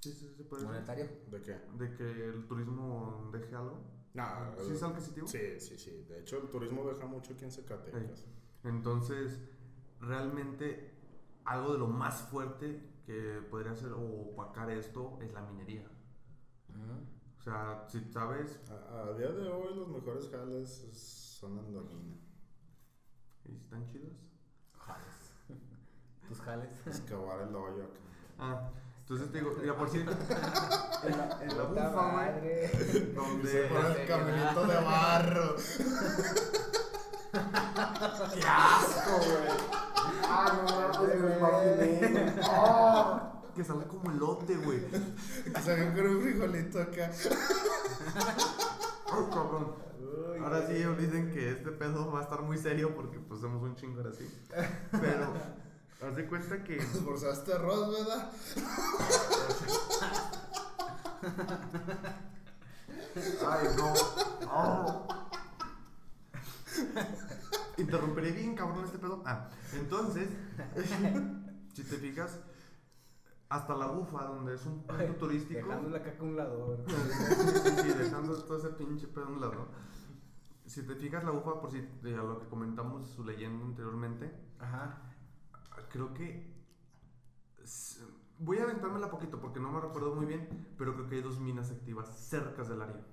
Sí, 0.00 0.12
sí, 0.12 0.34
sí, 0.36 0.42
puede 0.42 0.62
decir. 0.62 0.74
Monetario. 0.74 1.08
¿De 1.30 1.40
qué? 1.40 1.60
De 1.78 1.94
que 1.94 2.24
el 2.30 2.48
turismo 2.48 3.28
deje 3.32 3.54
algo. 3.54 3.80
No, 4.14 4.24
¿Sí 4.64 4.72
es 4.72 4.82
adquisitivo? 4.82 5.26
Sí, 5.26 5.58
sí, 5.60 5.76
sí. 5.78 6.04
De 6.08 6.20
hecho, 6.20 6.38
el 6.38 6.48
turismo 6.48 6.88
deja 6.88 7.04
mucho 7.06 7.32
aquí 7.34 7.44
en 7.44 7.50
Zacatecas. 7.52 8.24
Entonces, 8.62 9.40
realmente, 10.00 10.94
algo 11.44 11.72
de 11.72 11.78
lo 11.78 11.88
más 11.88 12.22
fuerte 12.22 12.80
que 13.04 13.42
podría 13.50 13.72
hacer 13.72 13.92
o 13.92 14.00
opacar 14.30 14.70
esto 14.70 15.18
es 15.20 15.32
la 15.32 15.42
minería. 15.42 15.90
O 17.38 17.42
sea, 17.42 17.84
si 17.88 18.00
sabes, 18.10 18.58
A, 18.70 19.08
a 19.10 19.12
día 19.18 19.30
de 19.30 19.48
hoy 19.48 19.74
los 19.74 19.88
mejores 19.88 20.30
jales 20.30 20.80
es- 20.90 21.34
son 21.38 21.58
en 21.58 21.74
la 21.74 21.82
mina. 21.82 22.16
y 23.44 23.56
están 23.56 23.86
chidos. 23.88 24.16
Jales. 24.78 25.34
Tus 26.28 26.40
jales. 26.40 26.86
Excavar 26.86 27.42
el 27.46 27.54
hoyo 27.54 27.84
acá. 27.84 28.00
Ah, 28.38 28.70
entonces 29.04 29.30
te 29.30 29.38
digo, 29.38 29.54
ya 29.62 29.76
por 29.76 29.90
cierto, 29.90 30.12
en 31.02 31.18
la, 31.18 31.38
en 31.42 31.58
la 31.58 31.64
bufa, 31.64 32.30
güey, 32.40 33.12
donde... 33.14 33.64
Por 33.64 33.84
el 33.84 34.06
caminito 34.06 34.66
de 34.66 34.76
barro. 34.76 35.56
¡Qué 38.32 38.40
asco, 38.48 39.16
güey! 39.18 39.58
¡Ah, 40.26 40.52
no 40.56 40.62
mames, 40.74 41.20
me 41.20 41.36
imaginé! 41.36 42.32
¡Ah! 42.44 43.30
que 43.54 43.62
salga 43.62 43.86
como 43.86 44.10
elote, 44.10 44.56
güey. 44.56 44.80
Que 44.88 45.60
salga 45.60 45.92
con 45.92 46.06
un 46.06 46.22
frijolito 46.22 46.80
acá. 46.80 47.10
Ay, 49.12 49.24
cabrón. 49.30 49.74
Ahora 50.42 50.66
sí 50.66 50.82
olviden 50.82 51.30
que 51.30 51.50
este 51.50 51.72
pedo 51.72 52.10
va 52.10 52.20
a 52.20 52.22
estar 52.22 52.40
muy 52.40 52.56
serio 52.56 52.96
porque 52.96 53.18
pues 53.20 53.42
somos 53.42 53.62
un 53.62 53.76
chingo 53.76 54.00
ahora 54.00 54.12
sí. 54.14 54.26
Pero 54.90 55.34
haz 56.02 56.16
de 56.16 56.26
cuenta 56.26 56.62
que 56.62 56.76
Esforzaste 56.80 57.52
arroz, 57.52 57.92
¿verdad? 57.92 58.32
Ay, 63.48 63.68
no. 63.76 63.92
Oh. 64.50 65.06
Interrumpiré 67.78 68.32
bien, 68.32 68.54
cabrón, 68.54 68.84
este 68.84 68.98
pedo. 68.98 69.22
Ah, 69.24 69.48
entonces, 69.72 70.28
si 71.74 71.84
te 71.84 71.96
fijas, 71.96 72.40
hasta 73.48 73.76
la 73.76 73.86
bufa, 73.86 74.24
donde 74.24 74.54
es 74.54 74.66
un 74.66 74.82
punto 74.82 75.14
turístico. 75.16 75.66
Dejando 75.66 75.90
la 75.90 76.02
caca 76.02 76.20
a 76.20 76.24
un 76.24 76.36
lado. 76.36 76.84
Sí, 76.86 77.70
sí, 77.82 77.92
dejando 77.98 78.42
todo 78.42 78.58
ese 78.58 78.70
pinche 78.70 79.06
pedo 79.08 79.26
a 79.26 79.28
un 79.28 79.40
lado. 79.40 79.68
Si 80.66 80.82
te 80.82 80.94
fijas, 80.94 81.24
la 81.24 81.30
bufa, 81.30 81.60
por 81.60 81.70
si 81.70 81.78
a 81.78 82.22
lo 82.22 82.40
que 82.40 82.48
comentamos 82.48 83.08
su 83.08 83.24
leyenda 83.24 83.64
anteriormente, 83.64 84.32
Ajá. 84.58 85.13
Creo 85.90 86.12
que. 86.14 86.54
Voy 88.38 88.58
a 88.58 88.64
aventármela 88.64 89.10
poquito 89.10 89.40
porque 89.40 89.60
no 89.60 89.70
me 89.70 89.80
recuerdo 89.80 90.14
muy 90.14 90.26
bien, 90.26 90.74
pero 90.76 90.94
creo 90.94 91.08
que 91.08 91.14
hay 91.16 91.22
dos 91.22 91.38
minas 91.40 91.70
activas 91.70 92.08
cerca 92.28 92.62
del 92.64 92.82
área. 92.82 93.06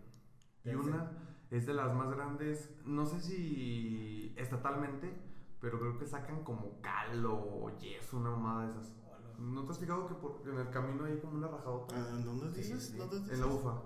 Y 0.63 0.73
una 0.75 1.11
es 1.51 1.65
de 1.65 1.73
las 1.73 1.93
más 1.93 2.09
grandes, 2.11 2.69
no 2.85 3.05
sé 3.05 3.19
si 3.21 4.33
estatalmente, 4.37 5.13
pero 5.59 5.79
creo 5.79 5.97
que 5.97 6.05
sacan 6.07 6.43
como 6.43 6.81
cal 6.81 7.25
o 7.25 7.69
yeso, 7.77 8.17
una 8.17 8.31
mamada 8.31 8.65
de 8.65 8.71
esas. 8.71 8.93
¿No 9.37 9.63
te 9.63 9.71
has 9.71 9.79
fijado 9.79 10.07
que 10.07 10.15
por, 10.15 10.41
en 10.47 10.57
el 10.57 10.69
camino 10.69 11.05
hay 11.05 11.19
como 11.19 11.37
una 11.37 11.47
rajadota? 11.47 11.95
Ah, 11.97 12.17
¿Dónde 12.23 12.49
Sí, 12.51 12.57
dices? 12.61 12.87
sí. 12.87 12.97
¿Dónde 12.97 13.19
dices? 13.19 13.33
En 13.33 13.41
la 13.41 13.47
ufa. 13.47 13.81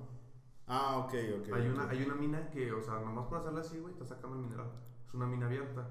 Ah, 0.67 0.97
ok, 0.97 1.13
ok. 1.41 1.53
Hay 1.53 1.67
una, 1.67 1.89
hay 1.89 2.03
una 2.03 2.15
mina 2.15 2.49
que, 2.49 2.71
o 2.71 2.81
sea, 2.81 2.99
nomás 3.01 3.27
por 3.27 3.37
hacerla 3.37 3.61
así, 3.61 3.79
güey, 3.79 3.93
te 3.95 4.05
sacando 4.05 4.35
el 4.37 4.43
mineral. 4.43 4.71
Es 5.07 5.13
una 5.13 5.27
mina 5.27 5.45
abierta. 5.45 5.87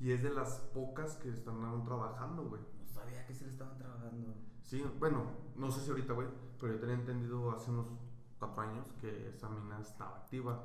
Y 0.00 0.12
es 0.12 0.22
de 0.22 0.30
las 0.30 0.60
pocas 0.74 1.16
que 1.16 1.28
están 1.28 1.62
aún 1.62 1.84
trabajando, 1.84 2.48
güey. 2.48 2.62
No 2.78 2.86
sabía 2.86 3.26
que 3.26 3.34
sí 3.34 3.44
le 3.44 3.50
estaban 3.50 3.76
trabajando. 3.76 4.34
Sí, 4.62 4.82
bueno, 4.98 5.24
no 5.56 5.70
sé 5.70 5.80
si 5.80 5.90
ahorita, 5.90 6.14
güey, 6.14 6.28
pero 6.58 6.72
yo 6.72 6.80
tenía 6.80 6.94
entendido 6.94 7.50
hace 7.52 7.70
unos 7.70 7.86
cuatro 8.38 8.62
años 8.62 8.86
que 9.00 9.28
esa 9.28 9.50
mina 9.50 9.78
estaba 9.80 10.16
activa. 10.16 10.64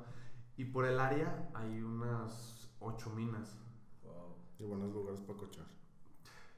Y 0.56 0.64
por 0.64 0.86
el 0.86 0.98
área 0.98 1.50
hay 1.54 1.82
unas 1.82 2.70
ocho 2.80 3.10
minas. 3.10 3.58
Wow. 4.04 4.36
Y 4.58 4.64
buenos 4.64 4.92
lugares 4.94 5.20
para 5.20 5.38
cochar. 5.38 5.66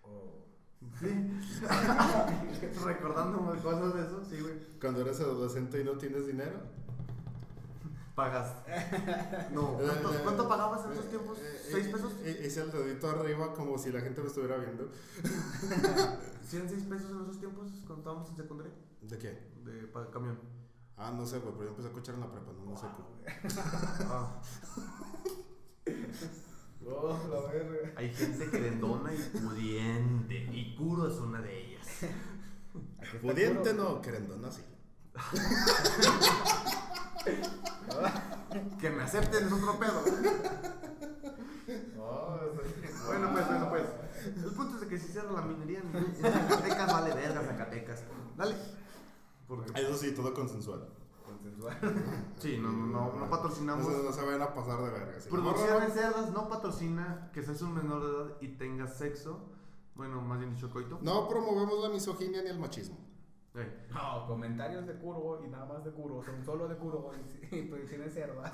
Oh. 0.05 0.45
Sí. 1.01 1.09
Recordando 2.85 3.39
cosas 3.61 3.95
de 3.95 4.03
eso, 4.03 4.25
sí, 4.25 4.41
güey. 4.41 4.55
Cuando 4.81 5.01
eres 5.01 5.21
adolescente 5.21 5.81
y 5.81 5.85
no 5.85 5.99
tienes 5.99 6.29
dinero. 6.29 6.61
Pagas. 8.19 8.51
No, 9.53 9.75
¿cuánto, 9.79 10.11
cuánto 10.25 10.49
pagabas 10.49 10.85
en 10.87 10.93
esos 10.93 11.09
tiempos? 11.09 11.39
Eh, 11.39 11.69
¿Seis 11.71 11.87
eh, 11.87 11.91
pesos? 11.93 12.13
eh, 12.25 12.43
Hice 12.45 12.63
el 12.63 12.73
dedito 12.73 13.09
arriba 13.09 13.55
como 13.55 13.79
si 13.79 13.93
la 13.93 14.01
gente 14.01 14.21
me 14.21 14.27
estuviera 14.27 14.57
viendo. 14.57 14.91
¿100 16.51 16.69
seis 16.69 16.83
pesos 16.83 17.11
en 17.13 17.23
esos 17.23 17.39
tiempos 17.39 17.69
cuando 17.87 17.99
estábamos 17.99 18.29
en 18.31 18.37
secundaria? 18.37 18.73
¿De 19.03 19.19
qué? 19.19 19.53
De 19.65 19.87
para 19.87 20.11
camión. 20.11 20.37
Ah, 20.97 21.13
no 21.15 21.25
sé, 21.25 21.39
güey, 21.39 21.53
pero 21.55 21.65
yo 21.67 21.71
empecé 21.71 21.89
a 21.91 21.93
cochar 21.93 22.17
en 22.17 22.21
la 22.23 22.33
prepa, 22.33 22.51
no, 22.53 22.65
no 22.73 22.77
sé. 22.77 22.87
Ah, 24.11 24.43
Oh, 26.91 27.19
la 27.31 27.53
verga. 27.53 27.93
hay 27.97 28.13
gente 28.13 28.51
querendona 28.51 29.15
y 29.15 29.19
pudiente. 29.39 30.49
Y 30.53 30.75
Kuro 30.75 31.07
es 31.07 31.19
una 31.19 31.41
de 31.41 31.67
ellas. 31.67 31.87
Pudiente 33.23 33.75
no, 33.75 34.01
querendona 34.03 34.51
sí. 34.51 34.63
Que 38.81 38.91
me 38.91 39.03
acepten 39.03 39.47
es 39.47 39.53
otro 39.53 39.79
pedo. 39.79 40.03
Oh, 41.99 42.37
Bueno, 43.07 43.31
pues, 43.33 43.47
bueno, 43.47 43.69
pues. 43.71 43.85
El 44.37 44.51
punto 44.53 44.75
es 44.77 44.81
de 44.83 44.89
que 44.89 44.99
si 44.99 45.13
cierra 45.13 45.33
la 45.33 45.43
minería 45.43 45.81
en, 45.81 45.97
en 45.97 46.15
Zacatecas, 46.17 46.93
vale 46.93 47.15
verga 47.15 47.43
Zacatecas. 47.43 48.03
Dale. 48.37 48.55
Porque, 49.47 49.81
Eso 49.81 49.97
sí, 49.97 50.13
todo 50.13 50.33
consensual. 50.35 50.89
Consensual. 51.25 51.77
sí, 52.39 52.59
no, 52.61 52.71
no, 52.73 52.87
no, 52.87 53.13
no 53.17 53.31
patrocinamos. 53.31 53.87
se- 53.87 54.03
no 54.03 54.13
se 54.13 54.23
vayan 54.23 54.43
a 54.43 54.55
pasar 54.55 54.79
de 54.83 54.91
verga. 54.91 55.21
Si 55.21 55.31
no 55.31 55.35
Producciones 55.43 55.93
Cerdas 55.95 56.31
no 56.33 56.49
patrocina 56.49 57.31
que 57.33 57.43
seas 57.43 57.63
un 57.63 57.75
menor 57.75 58.03
de 58.05 58.11
edad 58.17 58.37
y 58.41 58.49
tengas 58.57 58.97
sexo. 58.97 59.41
Bueno, 59.95 60.21
más 60.23 60.39
bien 60.39 60.55
dicho, 60.55 60.71
coito. 60.71 60.99
No 61.03 61.29
promovemos 61.29 61.83
la 61.83 61.89
misoginia 61.89 62.43
ni 62.43 62.51
el 62.51 62.59
machismo. 62.59 62.97
No, 63.93 64.27
comentarios 64.29 64.87
de 64.87 64.95
Kuro 64.95 65.43
y 65.45 65.49
nada 65.49 65.65
más 65.65 65.85
de 65.85 65.91
Kuro. 65.91 66.23
Son 66.23 66.45
solo 66.45 66.69
de 66.69 66.77
Kuro 66.77 67.11
y, 67.51 67.57
y 67.57 67.63
producciones 67.63 68.15
cerda. 68.15 68.53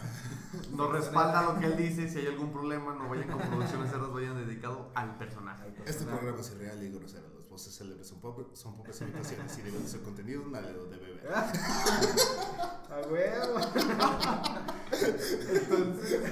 no 0.72 0.90
respalda 0.90 1.42
lo 1.42 1.58
que 1.58 1.66
él 1.66 1.76
dice. 1.76 2.08
Si 2.08 2.18
hay 2.20 2.28
algún 2.28 2.50
problema, 2.52 2.94
no 2.94 3.08
vayan 3.10 3.28
con 3.28 3.40
Producciones 3.42 3.90
Cerdas, 3.90 4.10
vayan 4.12 4.36
dedicado 4.46 4.90
al 4.94 5.18
personaje. 5.18 5.74
Este 5.84 6.04
programa 6.04 6.38
es 6.40 6.50
irreal 6.52 6.82
y 6.82 6.90
grosero. 6.90 7.24
Las 7.36 7.48
voces 7.50 7.76
célebres 7.76 8.06
son, 8.08 8.20
pop- 8.20 8.54
son 8.54 8.76
pocas 8.76 8.98
imitaciones 9.02 9.58
y 9.58 9.62
deben 9.62 9.82
de 9.82 9.88
ser 9.88 10.00
contenido 10.02 10.46
nada 10.46 10.66
de 10.72 10.72
beber. 10.96 11.28
A 11.34 13.00
huevo. 13.10 13.58
Entonces, 14.90 16.22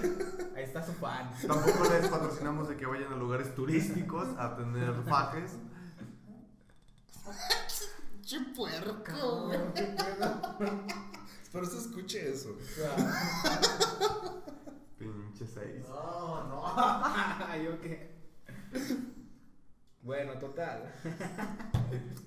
ahí 0.57 0.63
está 0.63 0.83
su 0.87 0.93
fan. 0.95 1.31
Tampoco 1.47 1.85
les 1.93 2.09
patrocinamos 2.09 2.69
de 2.69 2.77
que 2.77 2.87
vayan 2.87 3.13
a 3.13 3.17
lugares 3.17 3.55
turísticos 3.55 4.29
a 4.39 4.57
tener 4.57 4.95
fajes. 5.09 5.53
¡Che 8.23 8.39
puerco, 8.55 9.47
güey! 9.47 9.59
Espero 11.43 11.67
se 11.67 11.79
escuche 11.79 12.31
eso. 12.33 12.57
Pinche 14.99 15.47
seis. 15.47 15.87
No, 15.89 16.45
no. 16.49 16.63
¿Yo 17.65 17.81
qué? 17.81 18.11
Bueno, 20.03 20.39
total. 20.39 20.93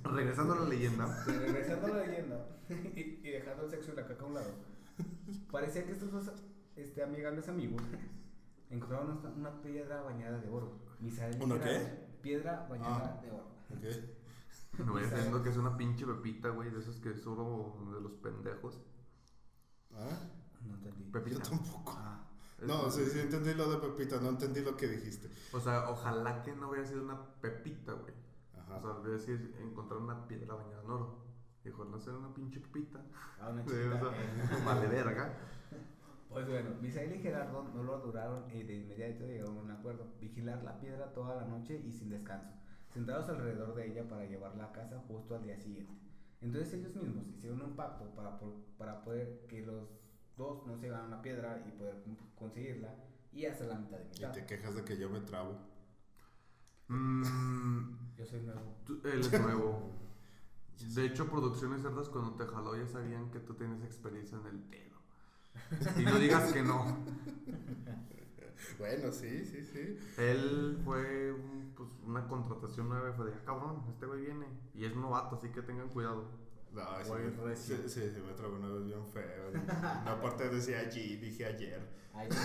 Regresando 0.03 0.53
a 0.53 0.59
la 0.59 0.65
leyenda. 0.69 1.23
Regresando 1.25 1.87
a 1.87 1.89
la 1.97 2.05
leyenda 2.05 2.45
y, 2.69 3.19
y 3.23 3.29
dejando 3.31 3.63
el 3.63 3.69
sexo 3.71 3.91
y 3.93 3.95
la 3.95 4.05
caca 4.07 4.23
a 4.23 4.27
un 4.27 4.33
lado. 4.35 4.51
Parecía 5.51 5.85
que 5.85 5.91
estos 5.93 6.11
dos 6.11 6.31
este, 6.75 7.03
amigables 7.03 7.47
amigos 7.49 7.81
encontraron 8.69 9.17
una, 9.17 9.29
una 9.49 9.61
piedra 9.61 10.01
bañada 10.01 10.37
de 10.39 10.49
oro. 10.49 10.77
¿Una 11.41 11.59
qué? 11.61 12.05
Piedra 12.21 12.65
bañada 12.69 13.17
Ah. 13.17 13.21
de 13.21 13.31
oro. 13.31 13.45
Ok. 13.71 14.14
No 14.79 14.91
voy 14.93 15.03
diciendo 15.03 15.41
que 15.43 15.49
es 15.49 15.57
una 15.57 15.77
pinche 15.77 16.05
pepita, 16.05 16.49
güey, 16.49 16.69
de 16.69 16.79
esos 16.79 16.97
que 16.97 17.11
es 17.11 17.25
oro 17.25 17.77
de 17.93 18.01
los 18.01 18.13
pendejos. 18.13 18.81
¿Ah? 19.93 20.09
No 20.65 20.75
entendí. 20.75 21.05
Yo 21.05 21.11
Pepita. 21.11 21.41
tampoco. 21.43 21.93
Ah, 21.97 22.27
No, 22.61 22.89
sí, 22.89 23.05
sí 23.05 23.19
entendí 23.19 23.53
lo 23.53 23.69
de 23.69 23.77
Pepita, 23.77 24.19
no 24.19 24.29
entendí 24.29 24.61
lo 24.61 24.75
que 24.75 24.87
dijiste. 24.87 25.29
O 25.53 25.59
sea, 25.59 25.89
ojalá 25.89 26.41
que 26.43 26.53
no 26.55 26.69
hubiera 26.69 26.85
sido 26.85 27.03
una 27.03 27.17
pepita, 27.41 27.93
güey. 27.93 28.13
O 28.55 28.59
Ajá. 28.59 28.81
sea, 28.81 28.91
hubiera 29.01 29.19
sido 29.19 29.37
encontrar 29.59 29.99
una 29.99 30.27
piedra 30.27 30.55
bañada 30.55 30.81
en 30.83 30.89
oro. 30.89 31.23
Dijo, 31.63 31.83
no 31.85 31.99
ser 31.99 32.13
una 32.13 32.33
pinche 32.33 32.59
pepita. 32.59 33.01
ah, 33.39 33.49
una 33.49 33.63
Sí, 33.63 33.69
chiquita. 33.71 34.07
o 34.07 34.11
sea, 34.11 34.57
eh. 34.57 34.63
vale 34.65 34.87
verga. 34.87 35.37
Pues 36.29 36.47
bueno, 36.49 36.71
Misael 36.81 37.15
y 37.15 37.19
Gerardo 37.21 37.63
no 37.73 37.83
lo 37.83 37.97
duraron 37.99 38.49
y 38.51 38.63
de 38.63 38.75
inmediato 38.75 39.25
llegaron 39.25 39.57
a 39.57 39.61
un 39.61 39.71
acuerdo. 39.71 40.07
Vigilar 40.19 40.61
la 40.63 40.77
piedra 40.79 41.13
toda 41.13 41.35
la 41.35 41.45
noche 41.45 41.81
y 41.85 41.91
sin 41.93 42.09
descanso. 42.09 42.49
Sentados 42.95 43.27
alrededor 43.27 43.75
de 43.75 43.87
ella 43.91 44.07
para 44.07 44.23
llevarla 44.25 44.63
a 44.67 44.71
casa 44.71 45.03
justo 45.05 45.35
al 45.35 45.43
día 45.43 45.59
siguiente. 45.59 45.91
Entonces 46.39 46.73
ellos 46.75 46.95
mismos 46.95 47.27
hicieron 47.27 47.61
un 47.61 47.75
pacto 47.75 48.05
para, 48.15 48.39
por- 48.39 48.55
para 48.77 49.03
poder 49.03 49.45
que 49.49 49.65
los 49.65 49.89
dos 50.37 50.65
no 50.65 50.77
se 50.77 50.83
llevaran 50.83 51.11
la 51.11 51.21
piedra 51.21 51.61
y 51.67 51.71
poder 51.77 52.01
con- 52.03 52.15
conseguirla 52.35 52.95
y 53.33 53.45
hacer 53.47 53.67
la 53.67 53.75
mitad 53.75 53.97
de 53.97 54.05
Y 54.05 54.07
mitad. 54.11 54.31
te 54.31 54.45
quejas 54.45 54.75
de 54.75 54.85
que 54.85 54.97
yo 54.97 55.09
me 55.09 55.19
trabo. 55.21 55.57
Mm, 56.87 58.13
Yo 58.15 58.25
soy 58.27 58.41
nuevo. 58.43 58.61
tú- 58.85 59.01
él 59.05 59.19
es 59.19 59.41
nuevo. 59.41 59.91
De 60.95 61.05
hecho, 61.05 61.27
Producciones 61.29 61.81
Cerdas 61.81 62.07
cuando 62.09 62.35
te 62.35 62.45
jaló 62.45 62.77
ya 62.77 62.87
sabían 62.87 63.29
que 63.31 63.39
tú 63.39 63.55
tienes 63.55 63.81
experiencia 63.83 64.37
en 64.37 64.45
el 64.45 64.59
pedo. 64.59 64.95
Y 65.99 66.03
no 66.05 66.17
digas 66.19 66.53
que 66.53 66.61
no. 66.63 66.85
Bueno, 68.77 69.11
sí, 69.11 69.45
sí, 69.45 69.63
sí. 69.63 69.97
Él 70.17 70.79
fue 70.83 71.31
un- 71.33 71.73
pues, 71.75 71.89
una 72.05 72.27
contratación 72.27 72.89
nueva 72.89 73.13
fue 73.13 73.25
de, 73.27 73.33
ah, 73.33 73.41
cabrón, 73.45 73.83
este 73.89 74.05
güey 74.05 74.21
viene. 74.21 74.47
Y 74.73 74.85
es 74.85 74.95
novato, 74.95 75.35
así 75.35 75.49
que 75.49 75.61
tengan 75.61 75.89
cuidado. 75.89 76.25
No, 76.73 76.81
sí, 77.03 77.11
Muy 77.11 77.21
me- 77.21 77.43
recio. 77.43 77.77
sí, 77.77 77.83
sí, 77.89 78.11
sí, 78.13 78.21
me 78.25 78.33
trabó 78.33 78.55
una 78.55 78.67
vez 78.69 78.85
bien 78.85 79.05
feo. 79.07 79.51
Y 79.53 80.09
Aparte 80.09 80.49
decía 80.49 80.79
allí, 80.79 81.15
dije 81.17 81.45
ayer. 81.45 81.87
Ay, 82.13 82.27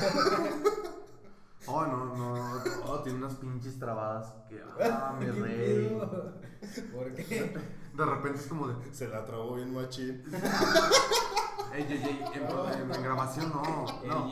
Oh, 1.67 1.85
no, 1.85 2.17
no, 2.17 2.65
no, 2.65 3.03
tiene 3.03 3.19
unas 3.19 3.35
pinches 3.35 3.79
trabadas 3.79 4.33
que, 4.49 4.63
ah, 4.83 5.15
mi 5.21 5.27
rey. 5.27 5.95
¿Por 6.95 7.15
qué? 7.15 7.55
De 7.95 8.05
repente 8.07 8.39
es 8.41 8.47
como 8.47 8.67
de, 8.69 8.95
Se 8.95 9.09
la 9.09 9.25
trabó 9.27 9.57
bien 9.57 9.75
machín. 9.75 10.23
ey, 11.75 11.83
ey, 11.83 11.93
ey, 11.93 12.25
en, 12.35 12.83
en- 12.83 12.95
en 12.95 13.03
grabación 13.03 13.51
no, 13.51 13.63
no. 14.07 14.31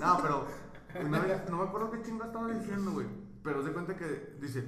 No, 0.00 0.18
pero 0.22 0.46
una 1.06 1.20
vez, 1.20 1.48
no 1.50 1.56
me 1.58 1.64
acuerdo 1.64 1.90
qué 1.90 2.02
chingo 2.02 2.24
estaba 2.24 2.48
diciendo, 2.52 2.92
güey. 2.92 3.06
Pero 3.42 3.64
se 3.64 3.72
cuenta 3.72 3.96
que 3.96 4.36
dice, 4.40 4.64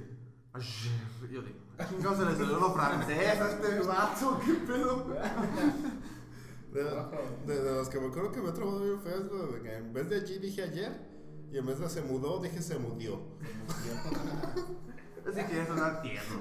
Ayer, 0.53 1.31
yo 1.31 1.43
digo, 1.43 1.59
chingados 1.89 2.19
se 2.19 2.25
le 2.25 2.37
salió 2.37 2.59
lo 2.59 2.73
francés 2.73 3.41
a 3.41 3.51
este 3.51 3.81
vato, 3.81 4.41
qué 4.45 4.53
pedo. 4.55 5.17
De, 6.73 6.83
de- 7.47 7.63
de 7.63 7.73
los 7.73 7.89
que 7.89 7.99
me 7.99 8.09
acuerdo 8.09 8.33
que 8.33 8.41
me 8.43 8.51
he 8.51 8.53
trabado 8.53 8.81
bien 8.83 9.01
feo 9.01 9.17
es 9.17 9.25
lo 9.33 9.47
de 9.53 9.63
que 9.63 9.75
en 9.77 9.95
vez 9.95 10.11
de 10.11 10.17
allí 10.17 10.39
dije 10.39 10.63
ayer 10.63 11.09
y 11.51 11.57
en 11.57 11.65
vez 11.65 11.79
de 11.79 11.89
se 11.89 12.03
mudó 12.03 12.39
dije 12.43 12.61
se 12.61 12.79
mudió. 12.79 13.19
Ese 15.27 15.47
quiere 15.47 15.67
sonar 15.67 16.03
tierno. 16.03 16.39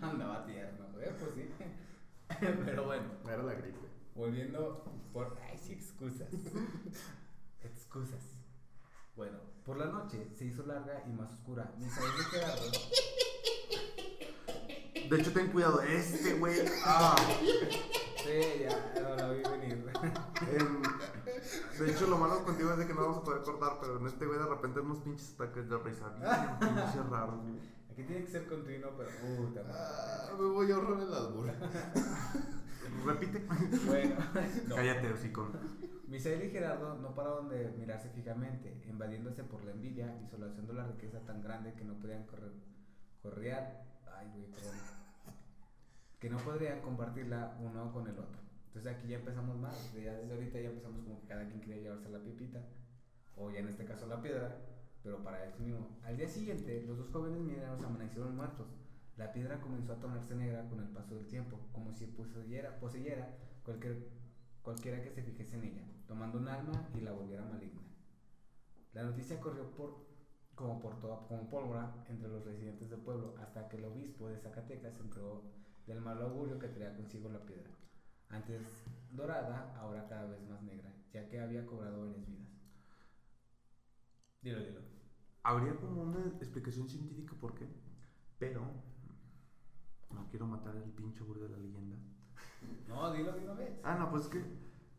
Andaba 0.00 0.46
tierno, 0.46 0.84
¿eh? 1.00 1.12
Pues 1.18 1.30
sí. 1.34 1.50
Pero 2.64 2.84
bueno, 2.84 3.04
Era 3.26 3.42
la 3.42 3.54
gripe. 3.54 3.88
volviendo 4.14 4.84
por. 5.12 5.36
Ay, 5.50 5.58
sí, 5.60 5.72
excusas. 5.72 6.28
excusas. 7.60 8.33
Bueno, 9.16 9.38
por 9.64 9.76
la 9.78 9.86
noche 9.86 10.28
se 10.36 10.46
hizo 10.46 10.64
larga 10.66 11.02
y 11.06 11.12
más 11.12 11.30
oscura. 11.32 11.72
Misael 11.78 12.10
de 12.18 12.24
Gerardo. 12.24 12.70
De 15.10 15.20
hecho, 15.20 15.32
ten 15.32 15.50
cuidado, 15.52 15.80
este 15.82 16.34
güey. 16.34 16.56
Ah, 16.84 17.14
Sí, 18.24 18.62
ya, 18.62 19.02
no 19.02 19.14
la 19.16 19.28
vi 19.32 19.42
venir. 19.42 19.84
en- 20.50 20.82
de 21.84 21.90
hecho, 21.92 22.06
lo 22.06 22.16
malo 22.16 22.42
contigo 22.42 22.70
es 22.72 22.78
de 22.78 22.86
que 22.86 22.94
no 22.94 23.02
vamos 23.02 23.18
a 23.18 23.22
poder 23.24 23.42
cortar, 23.42 23.76
pero 23.80 23.98
en 23.98 24.06
este 24.06 24.24
güey 24.24 24.38
de 24.38 24.46
repente 24.46 24.80
unos 24.80 24.98
pinches 25.00 25.34
ataques 25.34 25.68
de 25.68 25.76
risa 25.78 26.08
bien 26.08 26.30
pinches 26.58 27.06
raros, 27.10 27.42
güey. 27.42 27.60
Aquí 27.92 28.02
tiene 28.04 28.24
que 28.24 28.30
ser 28.30 28.46
continuo, 28.48 28.92
pero. 28.96 29.10
Puta 29.36 29.62
madre. 29.62 29.74
Ah, 29.78 30.30
me 30.40 30.46
voy 30.48 30.72
a 30.72 30.74
ahorrar 30.74 31.00
el 31.02 31.14
albur. 31.14 31.50
Repite. 33.04 33.44
Bueno, 33.86 34.16
no. 34.68 34.74
Cállate, 34.76 35.12
hocico. 35.12 35.50
Misael 36.08 36.44
y 36.44 36.50
Gerardo 36.50 36.94
no 36.96 37.14
pararon 37.14 37.48
de 37.48 37.72
mirarse 37.78 38.08
fijamente, 38.10 38.82
invadiéndose 38.86 39.42
por 39.42 39.64
la 39.64 39.72
envidia, 39.72 40.16
visualizando 40.20 40.72
la 40.72 40.86
riqueza 40.86 41.20
tan 41.24 41.42
grande 41.42 41.74
que 41.74 41.84
no 41.84 41.94
podían 41.94 42.24
correr, 42.24 42.52
correar, 43.22 43.84
ay 44.16 44.30
güey, 44.32 44.46
perdón, 44.50 44.76
que 46.20 46.30
no 46.30 46.38
podrían 46.38 46.80
compartirla 46.82 47.56
uno 47.60 47.92
con 47.92 48.06
el 48.06 48.18
otro. 48.18 48.38
Entonces 48.66 48.92
aquí 48.92 49.08
ya 49.08 49.16
empezamos 49.16 49.56
más, 49.58 49.92
desde 49.94 50.32
ahorita 50.32 50.60
ya 50.60 50.68
empezamos 50.68 51.02
como 51.04 51.20
que 51.20 51.26
cada 51.26 51.46
quien 51.46 51.60
quería 51.60 51.82
llevarse 51.82 52.08
la 52.10 52.18
pipita, 52.18 52.60
o 53.36 53.50
ya 53.50 53.60
en 53.60 53.68
este 53.68 53.84
caso 53.84 54.06
la 54.06 54.20
piedra, 54.20 54.56
pero 55.02 55.22
para 55.22 55.44
eso 55.44 55.58
mismo. 55.58 55.98
Al 56.04 56.16
día 56.16 56.28
siguiente, 56.28 56.84
los 56.86 56.98
dos 56.98 57.08
jóvenes 57.10 57.40
mineros 57.40 57.82
amanecieron 57.82 58.36
muertos. 58.36 58.66
La 59.16 59.32
piedra 59.32 59.60
comenzó 59.60 59.92
a 59.92 60.00
tornarse 60.00 60.34
negra 60.34 60.68
con 60.68 60.80
el 60.80 60.88
paso 60.88 61.14
del 61.14 61.28
tiempo, 61.28 61.58
como 61.72 61.92
si 61.92 62.06
poseyera, 62.06 62.78
poseyera 62.80 63.36
cualquier 63.64 64.08
cualquiera 64.64 65.02
que 65.02 65.10
se 65.10 65.22
fijese 65.22 65.56
en 65.56 65.64
ella, 65.64 65.82
tomando 66.08 66.38
un 66.38 66.48
alma 66.48 66.88
y 66.94 67.00
la 67.00 67.12
volviera 67.12 67.44
maligna. 67.44 67.82
La 68.94 69.02
noticia 69.02 69.38
corrió 69.38 69.70
por, 69.72 70.06
como 70.54 70.80
por 70.80 70.98
toda 71.00 71.26
como 71.28 71.50
pólvora 71.50 72.02
entre 72.08 72.28
los 72.28 72.44
residentes 72.44 72.88
del 72.88 73.00
pueblo, 73.00 73.34
hasta 73.38 73.68
que 73.68 73.76
el 73.76 73.84
obispo 73.84 74.28
de 74.28 74.38
Zacatecas 74.38 74.94
se 74.94 75.02
enteró 75.02 75.42
del 75.86 76.00
mal 76.00 76.20
augurio 76.22 76.58
que 76.58 76.68
traía 76.68 76.96
consigo 76.96 77.28
la 77.28 77.44
piedra. 77.44 77.70
Antes 78.30 78.62
dorada, 79.12 79.76
ahora 79.78 80.08
cada 80.08 80.30
vez 80.30 80.42
más 80.48 80.62
negra, 80.62 80.90
ya 81.12 81.28
que 81.28 81.40
había 81.40 81.66
cobrado 81.66 82.00
varias 82.00 82.26
vidas. 82.26 82.48
Dilo, 84.40 84.60
dilo. 84.60 84.80
Habría 85.42 85.76
como 85.76 86.02
una 86.02 86.26
explicación 86.40 86.88
científica 86.88 87.34
por 87.38 87.54
qué, 87.54 87.66
pero 88.38 88.62
no 90.10 90.26
quiero 90.28 90.46
matar 90.46 90.74
el 90.76 90.90
pinche 90.92 91.22
burro 91.22 91.40
de 91.42 91.48
la 91.50 91.56
leyenda. 91.58 91.96
No, 92.88 93.12
dilo 93.12 93.32
de 93.32 93.40
una 93.44 93.54
vez. 93.54 93.78
Ah, 93.82 93.96
no, 93.96 94.10
pues 94.10 94.24
es 94.24 94.28
que, 94.30 94.42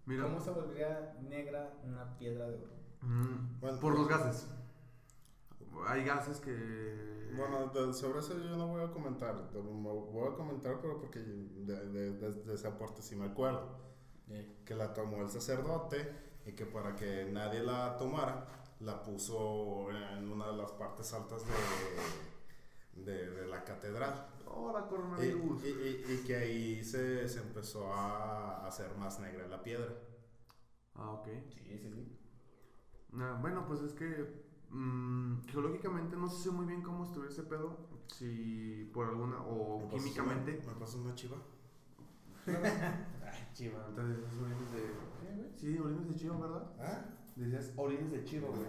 mira, 0.05 0.23
¿Cómo 0.23 0.39
se 0.39 0.51
volvería 0.51 1.15
negra 1.21 1.73
una 1.83 2.17
piedra 2.17 2.47
de 2.47 2.57
oro? 2.57 2.73
mm, 3.01 3.59
Bueno, 3.59 3.79
por 3.79 3.93
los 3.97 4.07
pues- 4.07 4.17
gases. 4.19 4.47
Hay 5.87 6.03
gases 6.05 6.39
que... 6.39 7.33
Bueno, 7.35 7.67
de- 7.67 7.93
sobre 7.93 8.19
eso 8.19 8.37
yo 8.37 8.55
no 8.55 8.67
voy 8.67 8.83
a 8.83 8.91
comentar. 8.91 9.51
de- 9.51 9.61
me 9.61 9.89
Voy 9.91 10.31
a 10.31 10.35
comentar, 10.35 10.79
pero 10.81 10.99
porque 10.99 11.19
de, 11.19 11.89
de- 11.89 12.11
de- 12.13 12.31
de 12.43 12.53
ese 12.53 12.67
aporte 12.67 13.01
sí 13.01 13.15
me 13.15 13.25
acuerdo. 13.25 13.83
Que 14.65 14.73
la 14.75 14.93
tomó 14.93 15.21
el 15.21 15.29
sacerdote 15.29 16.11
y 16.45 16.53
que 16.53 16.65
para 16.65 16.95
que 16.95 17.25
nadie 17.31 17.61
la 17.61 17.97
tomara, 17.97 18.47
la 18.79 19.01
puso 19.03 19.89
en 19.91 20.31
una 20.31 20.47
de 20.47 20.57
las 20.57 20.71
partes 20.73 21.13
altas 21.13 21.43
de, 22.95 23.03
de, 23.03 23.29
de 23.31 23.47
la 23.47 23.63
catedral. 23.63 24.27
Hola, 24.57 24.87
coronavirus. 24.87 25.63
y- 25.63 25.67
y- 25.67 26.13
y 26.13 26.23
que 26.25 26.35
ahí 26.35 26.83
se, 26.83 27.27
se 27.27 27.39
empezó 27.41 27.91
a 27.93 28.65
hacer 28.67 28.95
más 28.97 29.19
negra 29.19 29.47
la 29.47 29.61
piedra. 29.61 29.93
Ah, 30.95 31.11
ok. 31.11 31.27
Sí, 31.49 31.77
sí, 31.77 31.91
sí. 31.93 32.17
Ah, 33.13 33.37
bueno, 33.41 33.65
pues 33.67 33.81
es 33.81 33.93
que 33.93 34.45
mm, 34.69 35.41
geológicamente 35.47 36.15
no 36.17 36.29
sé 36.29 36.51
muy 36.51 36.65
bien 36.65 36.81
cómo 36.81 37.03
estuvo 37.05 37.25
ese 37.25 37.43
pedo. 37.43 37.77
Si 38.07 38.89
por 38.93 39.07
alguna, 39.07 39.41
o 39.41 39.79
¿Me 39.79 39.85
pasas 39.85 39.99
químicamente. 40.03 40.59
una- 40.63 40.73
¿Me 40.73 40.79
pasas 40.79 40.95
una 40.95 41.15
chiva? 41.15 41.37
Ay, 42.47 43.47
chiva, 43.53 43.85
entonces 43.89 44.17
es 44.19 44.39
orines 44.41 44.71
de. 44.71 45.57
Sí, 45.57 45.77
orines 45.79 46.07
de 46.09 46.15
chiva, 46.15 46.37
¿verdad? 46.37 46.71
¿Ah? 46.79 47.05
Decías 47.35 47.73
orines 47.75 48.11
de 48.11 48.23
chiva, 48.23 48.47
güey. 48.49 48.61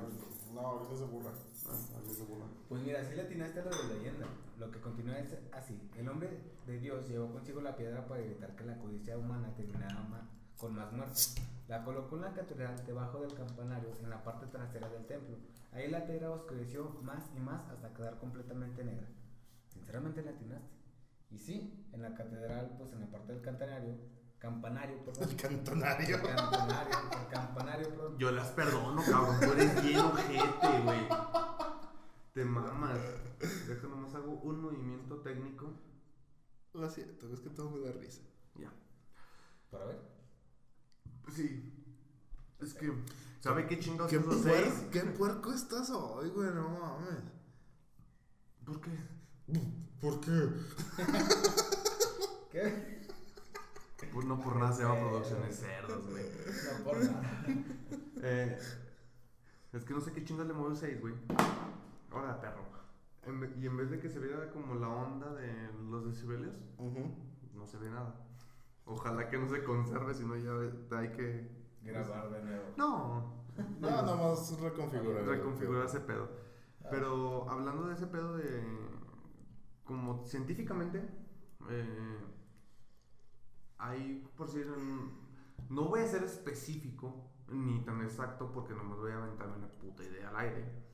No, 0.54 0.60
ahorita 0.60 0.96
se 0.96 1.04
burla. 1.04 1.30
Ah, 1.68 1.78
orines 1.98 2.18
de 2.18 2.24
burra. 2.24 2.46
Pues 2.68 2.82
mira, 2.82 3.04
sí 3.04 3.14
le 3.14 3.22
atinaste 3.22 3.60
a 3.60 3.64
lo 3.64 3.70
de 3.70 3.94
leyenda. 3.94 4.26
Lo 4.59 4.70
que 4.70 4.81
continúa 4.81 5.19
es 5.19 5.37
así. 5.53 5.91
El 5.97 6.09
hombre 6.09 6.41
de 6.66 6.78
Dios 6.78 7.07
llevó 7.09 7.31
consigo 7.31 7.61
la 7.61 7.77
piedra 7.77 8.07
para 8.07 8.23
evitar 8.23 8.57
que 8.57 8.65
la 8.65 8.78
codicia 8.78 9.19
humana 9.19 9.55
terminara 9.55 10.01
ma- 10.03 10.28
con 10.57 10.74
más 10.74 10.91
muertos. 10.93 11.35
La 11.69 11.85
colocó 11.85 12.16
en 12.16 12.23
la 12.23 12.33
catedral 12.33 12.74
debajo 12.87 13.20
del 13.20 13.35
campanario 13.35 13.91
en 14.01 14.09
la 14.09 14.23
parte 14.24 14.47
trasera 14.47 14.89
del 14.89 15.05
templo. 15.07 15.37
Ahí 15.73 15.91
la 15.91 16.07
piedra 16.07 16.31
oscureció 16.31 16.89
más 17.03 17.23
y 17.37 17.41
más 17.41 17.69
hasta 17.69 17.93
quedar 17.93 18.19
completamente 18.19 18.83
negra. 18.83 19.07
Sinceramente 19.69 20.23
le 20.23 20.31
atinaste. 20.31 20.74
Y 21.31 21.39
sí, 21.39 21.87
en 21.93 22.03
la 22.03 22.15
catedral, 22.15 22.74
pues 22.78 22.93
en 22.93 23.01
la 23.01 23.07
parte 23.09 23.33
del 23.35 23.43
campanario, 23.43 23.95
campanario, 24.39 25.05
perdón. 25.05 25.28
El 25.28 25.37
cantonario. 25.37 26.23
campanario, 26.23 26.97
el 27.20 27.28
campanario, 27.28 27.89
perdón. 27.91 28.19
Yo 28.19 28.31
las 28.31 28.49
perdono, 28.53 29.03
cabrón. 29.03 29.37
Tú 29.41 29.53
eres 29.53 29.83
bien 29.83 29.99
ojete, 30.01 30.81
güey. 30.85 31.09
Te 32.36 32.44
mamas. 32.44 32.98
Deja 33.66 33.88
nomás 33.88 34.14
hago 34.14 34.34
un 34.42 34.60
movimiento 34.60 35.22
técnico. 35.22 35.72
Lo 36.74 36.90
siento, 36.90 37.32
es 37.32 37.40
que 37.40 37.48
todo 37.48 37.70
me 37.70 37.80
da 37.80 37.92
risa. 37.92 38.20
Ya. 38.56 38.70
Para 39.70 39.86
ver. 39.86 39.98
Sí. 41.34 41.72
Es 42.60 42.74
que. 42.74 42.92
¿Sabe 43.40 43.66
qué 43.66 43.78
chingados 43.78 44.10
¿Qué, 44.10 44.20
puer- 44.20 44.42
seis? 44.42 44.84
¿Qué 44.92 45.00
puerco 45.00 45.50
estás 45.50 45.88
hoy, 45.88 46.28
güey? 46.28 46.50
No 46.50 46.68
mames. 46.68 47.24
¿Por 48.66 48.82
qué? 48.82 48.90
¿Por 50.02 50.20
qué? 50.20 50.50
¿Qué? 52.52 53.06
Pues 54.12 54.26
no 54.26 54.38
por 54.42 54.56
nada 54.56 54.74
se 54.74 54.82
llama 54.82 55.08
Producciones 55.08 55.56
Cerdos, 55.56 56.06
güey. 56.10 56.24
No 56.78 56.84
por 56.84 57.02
nada. 57.02 57.46
Eh, 58.28 58.58
es 59.72 59.84
que 59.84 59.94
no 59.94 60.00
sé 60.00 60.12
qué 60.12 60.24
chingas 60.24 60.46
le 60.46 60.52
mueve 60.52 60.74
el 60.74 60.80
6, 60.80 61.00
güey. 61.00 61.14
Ahora, 62.16 62.40
perro. 62.40 62.64
En 63.24 63.60
y 63.60 63.66
en 63.66 63.76
vez 63.76 63.90
de 63.90 63.98
que 63.98 64.09
se 64.09 64.20
vea 64.20 64.51
como 64.52 64.74
la 64.76 64.88
onda 64.88 65.34
de 65.34 65.70
los 65.90 66.06
decibelios, 66.06 66.55
no 67.55 67.66
se 67.66 67.76
ve 67.78 67.90
nada. 67.90 68.14
Ojalá 68.84 69.28
que 69.28 69.36
no 69.36 69.48
se 69.48 69.64
conserve, 69.64 70.14
si 70.14 70.24
no 70.24 70.36
ya 70.36 70.52
hay 70.98 71.10
que. 71.12 71.51
Grabar 71.82 72.30
de 72.30 72.43
nuevo. 72.43 72.64
No. 72.76 73.36
No, 73.80 73.90
nada 73.90 74.16
más 74.16 74.60
reconfigurar. 74.60 75.24
Reconfigurar 75.24 75.86
ese 75.86 76.01
pedo. 76.01 76.28
Pero 76.90 77.51
hablando 77.51 77.88
de 77.88 77.94
ese 77.94 78.06
pedo 78.06 78.36
de. 78.36 78.64
Como 79.84 80.24
científicamente. 80.24 80.98
eh, 81.68 82.18
hay, 83.78 84.24
por 84.36 84.48
si. 84.48 84.62
No 85.68 85.88
voy 85.88 86.01
a 86.01 86.06
ser 86.06 86.22
específico 86.22 87.28
ni 87.48 87.84
tan 87.84 88.02
exacto 88.02 88.52
porque 88.52 88.74
no 88.74 88.84
me 88.84 88.94
voy 88.94 89.10
a 89.10 89.16
aventar 89.16 89.48
una 89.48 89.68
puta 89.68 90.05
idea 90.05 90.28
al 90.28 90.36
aire. 90.36 90.85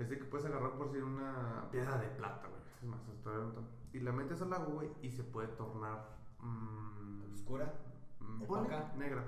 Es 0.00 0.08
de 0.08 0.18
que 0.18 0.24
puedes 0.24 0.46
agarrar 0.46 0.72
por 0.76 0.90
si 0.90 0.96
una 0.98 1.68
piedra 1.70 1.98
de 1.98 2.08
plata, 2.08 2.48
güey. 2.48 2.60
Es 2.82 2.88
más, 2.88 3.00
aventando. 3.26 3.68
Y 3.92 4.00
la 4.00 4.12
metes 4.12 4.40
al 4.40 4.52
agua, 4.52 4.66
güey, 4.74 4.90
y 5.02 5.10
se 5.10 5.22
puede 5.24 5.48
tornar. 5.48 6.16
mm, 6.40 7.34
Oscura. 7.34 7.74
mm, 8.20 8.42
Opaca. 8.42 8.92
negra. 8.96 9.24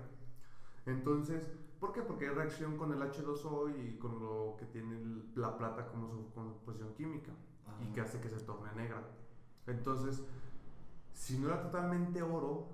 Entonces, 0.87 1.47
¿por 1.79 1.93
qué? 1.93 2.01
Porque 2.03 2.29
hay 2.29 2.35
reacción 2.35 2.79
con 2.79 2.91
el 2.93 3.03
H2O 3.03 3.69
y 3.77 3.99
con 3.99 4.19
lo 4.21 4.57
que 4.59 4.65
tiene 4.67 5.25
la 5.35 5.57
plata 5.59 5.87
como 5.89 6.09
su 6.09 6.33
composición 6.33 6.95
química 6.95 7.33
y 7.83 7.93
que 7.93 8.01
hace 8.01 8.21
que 8.21 8.29
se 8.31 8.41
torne 8.41 8.73
negra. 8.75 9.03
Entonces, 9.67 10.25
si 11.13 11.39
no 11.39 11.49
era 11.49 11.61
totalmente 11.61 12.23
oro, 12.23 12.69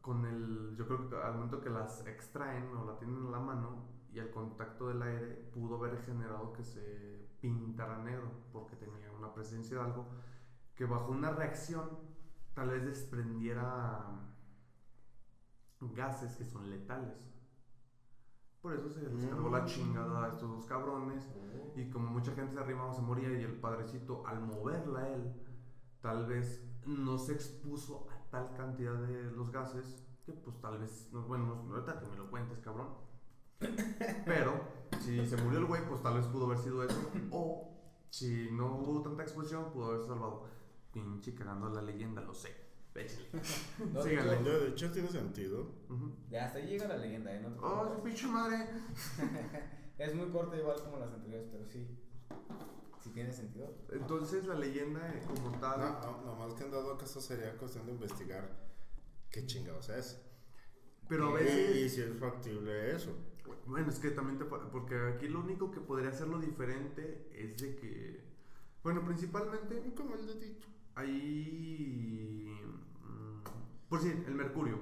con 0.00 0.24
el, 0.24 0.74
yo 0.76 0.86
creo 0.86 1.08
que 1.08 1.16
al 1.16 1.34
momento 1.34 1.60
que 1.60 1.68
las 1.70 2.06
extraen 2.06 2.74
o 2.74 2.86
la 2.86 2.98
tienen 2.98 3.18
en 3.18 3.30
la 3.30 3.38
mano 3.40 3.84
y 4.12 4.18
el 4.18 4.30
contacto 4.30 4.88
del 4.88 5.02
aire 5.02 5.50
pudo 5.52 5.76
haber 5.76 6.02
generado 6.02 6.52
que 6.52 6.64
se 6.64 7.28
pintara 7.40 7.98
negro 7.98 8.30
porque 8.52 8.76
tenía 8.76 9.10
una 9.12 9.32
presencia 9.32 9.76
de 9.76 9.84
algo 9.84 10.06
que 10.74 10.84
bajo 10.84 11.12
una 11.12 11.30
reacción 11.30 11.88
tal 12.54 12.70
vez 12.70 12.84
desprendiera 12.84 14.28
gases 15.80 16.36
que 16.36 16.44
son 16.44 16.68
letales. 16.70 17.28
Por 18.60 18.74
eso 18.74 18.90
se 18.90 19.02
les 19.02 19.26
cargó 19.26 19.48
la 19.50 19.64
chingada 19.64 20.24
a 20.24 20.28
estos 20.28 20.50
dos 20.50 20.66
cabrones. 20.66 21.24
Y 21.76 21.88
como 21.90 22.10
mucha 22.10 22.32
gente 22.32 22.54
se 22.54 22.60
arrimaba, 22.60 22.92
se 22.92 23.02
moría. 23.02 23.30
Y 23.30 23.44
el 23.44 23.60
padrecito, 23.60 24.26
al 24.26 24.40
moverla 24.40 25.00
a 25.00 25.08
él, 25.08 25.32
tal 26.00 26.26
vez 26.26 26.64
no 26.84 27.18
se 27.18 27.34
expuso 27.34 28.08
a 28.10 28.30
tal 28.30 28.52
cantidad 28.56 28.94
de 28.94 29.30
los 29.30 29.52
gases. 29.52 30.04
Que 30.26 30.32
pues 30.32 30.60
tal 30.60 30.78
vez, 30.78 31.08
no, 31.12 31.22
bueno, 31.22 31.62
no, 31.64 31.74
ahorita 31.74 32.00
que 32.00 32.06
me 32.06 32.16
lo 32.16 32.28
cuentes, 32.30 32.58
cabrón. 32.58 32.88
Pero 34.24 34.60
si 35.00 35.26
se 35.26 35.36
murió 35.38 35.58
el 35.58 35.64
güey, 35.66 35.86
pues 35.88 36.02
tal 36.02 36.14
vez 36.14 36.26
pudo 36.26 36.46
haber 36.46 36.58
sido 36.58 36.84
eso. 36.84 37.10
O 37.30 37.76
si 38.10 38.48
no 38.52 38.76
hubo 38.78 39.02
tanta 39.02 39.22
exposición, 39.22 39.70
pudo 39.72 39.86
haberse 39.86 40.08
salvado. 40.08 40.46
Pinche 40.92 41.34
cagando 41.34 41.68
la 41.70 41.82
leyenda, 41.82 42.20
lo 42.22 42.34
sé. 42.34 42.54
Échale. 42.94 43.28
No, 43.92 44.02
de 44.02 44.14
hecho, 44.14 44.24
De 44.24 44.60
de 44.60 44.68
hecho, 44.70 44.90
tiene 44.92 45.08
sentido. 45.08 45.60
Ujú. 45.88 46.16
Ya 46.30 46.46
hasta 46.46 46.58
ahí 46.58 46.66
llega 46.66 46.88
la 46.88 46.96
leyenda, 46.96 47.32
¿eh? 47.34 47.40
No 47.40 47.50
te 47.50 47.58
Oh, 47.62 47.94
su 47.94 48.02
pinche 48.02 48.26
madre. 48.26 48.66
es 49.98 50.14
muy 50.14 50.28
corta 50.30 50.56
igual 50.56 50.80
como 50.82 50.98
las 50.98 51.12
anteriores, 51.12 51.48
pero 51.52 51.64
sí. 51.68 51.86
Sí 53.00 53.10
tiene 53.10 53.32
sentido. 53.32 53.72
Entonces 53.92 54.46
la 54.46 54.54
leyenda 54.56 55.08
eh, 55.14 55.22
como 55.26 55.56
tal. 55.60 55.78
No, 55.80 56.00
no, 56.00 56.24
nomás 56.24 56.54
que 56.54 56.64
en 56.64 56.70
dado 56.72 56.98
caso 56.98 57.20
sería 57.20 57.56
cuestión 57.56 57.86
de 57.86 57.92
investigar 57.92 58.50
qué 59.30 59.46
chingados 59.46 59.88
es. 59.90 60.20
Pero 61.08 61.28
a 61.36 61.40
Y, 61.40 61.44
veces. 61.44 61.76
y 61.76 61.88
si 61.88 62.00
es 62.02 62.18
factible 62.18 62.96
eso. 62.96 63.12
Bueno, 63.66 63.88
es 63.90 63.98
que 63.98 64.10
también 64.10 64.38
te. 64.38 64.44
Porque 64.44 64.96
aquí 65.14 65.28
lo 65.28 65.40
único 65.40 65.70
que 65.70 65.80
podría 65.80 66.10
hacerlo 66.10 66.38
diferente 66.38 67.30
es 67.34 67.58
de 67.58 67.76
que. 67.76 68.24
Bueno, 68.82 69.04
principalmente 69.04 69.92
Como 69.94 70.14
el 70.14 70.26
dedito. 70.26 70.66
ahí. 70.94 72.60
mm, 73.02 73.88
Por 73.88 74.00
si, 74.00 74.08
el 74.10 74.34
mercurio. 74.34 74.78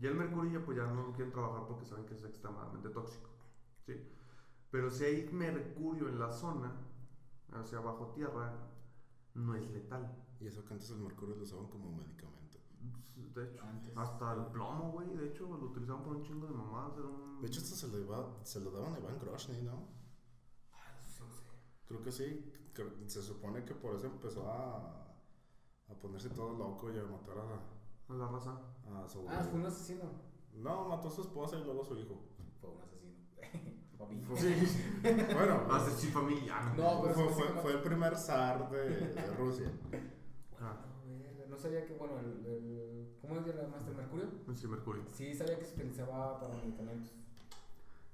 Ya 0.00 0.10
el 0.10 0.16
mercurio 0.16 0.60
ya, 0.60 0.64
pues 0.64 0.76
ya 0.76 0.86
no 0.86 1.06
lo 1.08 1.12
quieren 1.12 1.32
trabajar 1.32 1.66
porque 1.66 1.84
saben 1.86 2.04
que 2.06 2.14
es 2.14 2.24
extremadamente 2.24 2.90
tóxico. 2.90 3.30
¿Sí? 3.86 3.94
Pero 4.70 4.90
si 4.90 5.04
hay 5.04 5.30
mercurio 5.32 6.08
en 6.08 6.18
la 6.18 6.30
zona, 6.32 6.72
o 7.52 7.64
sea, 7.64 7.80
bajo 7.80 8.12
tierra, 8.12 8.52
no 9.34 9.54
es 9.54 9.70
letal. 9.70 10.14
Y 10.40 10.46
eso 10.46 10.64
que 10.66 10.74
antes 10.74 10.90
el 10.90 10.98
mercurio 10.98 11.36
lo 11.36 11.42
usaban 11.44 11.68
como 11.68 11.96
medicamento. 11.96 12.35
De 13.34 13.44
hecho, 13.44 13.62
Antes. 13.64 13.92
hasta 13.96 14.32
el 14.34 14.46
plomo, 14.46 14.92
güey, 14.92 15.08
de 15.14 15.26
hecho, 15.28 15.46
lo 15.46 15.66
utilizaban 15.66 16.02
por 16.02 16.16
un 16.16 16.22
chingo 16.22 16.46
de 16.46 16.52
mamadas. 16.54 16.96
Era 16.96 17.06
un... 17.06 17.40
De 17.40 17.46
hecho, 17.48 17.60
esto 17.60 17.74
se 17.76 17.88
lo, 17.88 17.98
iba- 17.98 18.38
se 18.44 18.60
lo 18.60 18.70
daban 18.70 18.94
a 18.94 18.98
Iván 18.98 19.18
Groshny, 19.18 19.62
¿no? 19.62 19.88
Ah. 20.72 20.96
Creo 21.86 22.02
que 22.02 22.12
sí. 22.12 22.52
Se 23.06 23.22
supone 23.22 23.64
que 23.64 23.74
por 23.74 23.94
eso 23.94 24.06
empezó 24.06 24.50
a, 24.50 24.76
a 25.88 25.94
ponerse 26.00 26.28
todo 26.30 26.52
loco 26.56 26.90
y 26.92 26.98
a 26.98 27.04
matar 27.04 27.36
a, 27.38 28.12
a 28.12 28.16
la 28.16 28.28
raza. 28.28 28.52
a 28.86 29.08
su 29.08 29.26
Ah, 29.28 29.42
fue 29.50 29.58
un 29.60 29.66
asesino. 29.66 30.04
No, 30.54 30.88
mató 30.88 31.08
a 31.08 31.10
su 31.10 31.22
esposa 31.22 31.56
y 31.56 31.64
luego 31.64 31.82
a 31.82 31.84
su 31.84 31.96
hijo. 31.96 32.22
Fue 32.60 32.70
un 32.70 32.80
asesino. 32.82 33.14
Papi. 33.98 34.22
Sí. 34.36 34.54
Bueno, 35.34 35.66
Asesino 35.74 36.20
familiar. 36.20 36.76
No, 36.76 37.02
pero 37.02 37.14
fue, 37.14 37.28
fue- 37.30 37.60
fue 37.62 37.72
el 37.72 37.82
primer 37.82 38.16
zar 38.16 38.70
de, 38.70 38.88
de 38.88 39.34
Rusia. 39.36 39.70
Ah, 40.60 40.76
No, 41.56 41.62
sabía 41.62 41.86
que, 41.86 41.94
bueno, 41.94 42.18
el, 42.20 42.44
el 42.46 43.16
¿cómo 43.20 43.40
es 43.40 43.46
el 43.46 43.68
Master 43.68 43.94
Mercurio? 43.94 44.26
sí, 44.54 44.66
mercurio. 44.66 45.02
Sí, 45.10 45.34
sabía 45.34 45.58
que 45.58 45.64
se 45.64 45.74
utilizaba 45.74 46.38
para 46.38 46.54
medicamentos. 46.54 47.12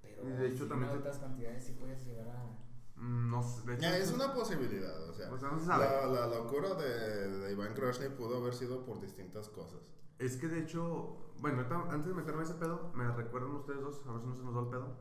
Pero 0.00 0.24
de 0.24 0.48
hecho 0.48 0.68
también 0.68 0.90
en 0.92 0.98
altas 0.98 1.18
cantidades 1.18 1.64
sí 1.64 1.72
puedes 1.72 2.06
llegar 2.06 2.28
a... 2.28 3.00
Mm, 3.00 3.30
No 3.30 3.42
sé, 3.42 3.66
de 3.66 3.74
hecho. 3.74 3.82
Ya, 3.82 3.96
es 3.98 4.12
una 4.12 4.32
posibilidad, 4.32 5.08
o 5.08 5.12
sea. 5.12 5.32
O 5.32 5.36
sea, 5.38 5.50
no 5.50 5.58
se 5.58 5.66
sabe. 5.66 5.84
La, 5.84 6.06
la 6.06 6.26
locura 6.28 6.74
de, 6.74 7.28
de 7.40 7.52
Iván 7.52 7.74
Groshny 7.74 8.10
pudo 8.10 8.36
haber 8.36 8.54
sido 8.54 8.84
por 8.84 9.00
distintas 9.00 9.48
cosas. 9.48 9.80
Es 10.20 10.36
que 10.36 10.46
de 10.46 10.60
hecho, 10.60 11.32
bueno, 11.40 11.64
antes 11.90 12.06
de 12.06 12.14
meterme 12.14 12.42
a 12.42 12.44
ese 12.44 12.54
pedo, 12.54 12.92
me 12.94 13.10
recuerdan 13.10 13.56
ustedes 13.56 13.80
dos, 13.80 14.06
a 14.06 14.12
ver 14.12 14.20
si 14.20 14.26
no 14.28 14.34
se 14.36 14.42
nos 14.44 14.56
va 14.56 14.60
el 14.60 14.68
pedo. 14.68 14.96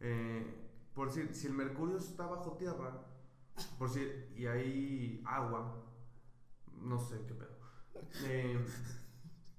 Eh, 0.00 0.68
por 0.94 1.08
decir, 1.08 1.32
si 1.32 1.46
el 1.46 1.52
mercurio 1.52 1.96
está 1.96 2.26
bajo 2.26 2.56
tierra, 2.56 3.04
por 3.78 3.88
decir, 3.88 4.32
y 4.36 4.46
hay 4.46 5.22
agua, 5.24 5.84
no 6.72 6.98
sé 6.98 7.24
qué 7.28 7.34
pedo. 7.34 7.57
Eh, 8.24 8.66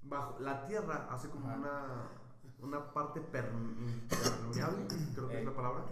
bajo, 0.02 0.38
la 0.40 0.66
tierra 0.66 1.06
hace 1.10 1.28
como 1.28 1.48
Ajá. 1.48 1.58
una, 1.58 1.82
una 2.60 2.92
parte 2.92 3.20
perm- 3.20 3.76
impermeable, 3.78 4.86
creo 5.14 5.28
que 5.28 5.38
es 5.40 5.44
la 5.44 5.54
palabra, 5.54 5.84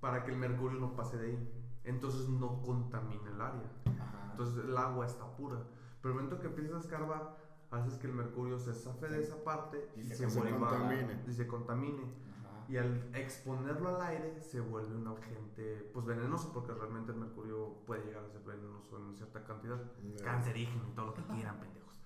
para 0.00 0.24
que 0.24 0.30
el 0.32 0.36
mercurio 0.38 0.78
no 0.78 0.94
pase 0.94 1.16
de 1.16 1.26
ahí. 1.28 1.52
Entonces 1.84 2.28
no 2.28 2.62
contamina 2.62 3.30
el 3.30 3.40
área. 3.40 3.70
Ajá. 3.86 4.28
Entonces 4.32 4.64
el 4.64 4.76
agua 4.76 5.06
está 5.06 5.24
pura. 5.36 5.56
Pero 6.02 6.14
el 6.14 6.20
momento 6.22 6.40
que 6.40 6.48
empiezas 6.48 6.74
a 6.74 6.80
escarbar, 6.80 7.36
haces 7.70 7.94
que 7.98 8.06
el 8.08 8.12
mercurio 8.12 8.58
se 8.58 8.74
zafe 8.74 9.08
de 9.08 9.22
esa 9.22 9.42
parte 9.44 9.90
y, 9.96 10.00
Y 10.00 10.04
se, 10.04 10.28
se 10.28 10.38
vuelva 10.38 10.92
y 11.26 11.32
se 11.32 11.46
contamine. 11.46 12.25
Y 12.68 12.76
al 12.76 13.14
exponerlo 13.14 13.96
al 13.96 14.02
aire 14.02 14.40
se 14.40 14.60
vuelve 14.60 14.94
un 14.94 15.06
agente 15.06 15.90
pues 15.92 16.04
venenoso 16.04 16.52
porque 16.52 16.72
realmente 16.72 17.12
el 17.12 17.18
mercurio 17.18 17.76
puede 17.86 18.04
llegar 18.04 18.24
a 18.24 18.28
ser 18.28 18.42
venenoso 18.42 18.96
en 18.98 19.14
cierta 19.14 19.44
cantidad. 19.44 19.80
Cancerígeno 20.22 20.88
y 20.88 20.94
todo 20.94 21.06
lo 21.06 21.14
que 21.14 21.22
quieran, 21.22 21.60
pendejos. 21.60 22.00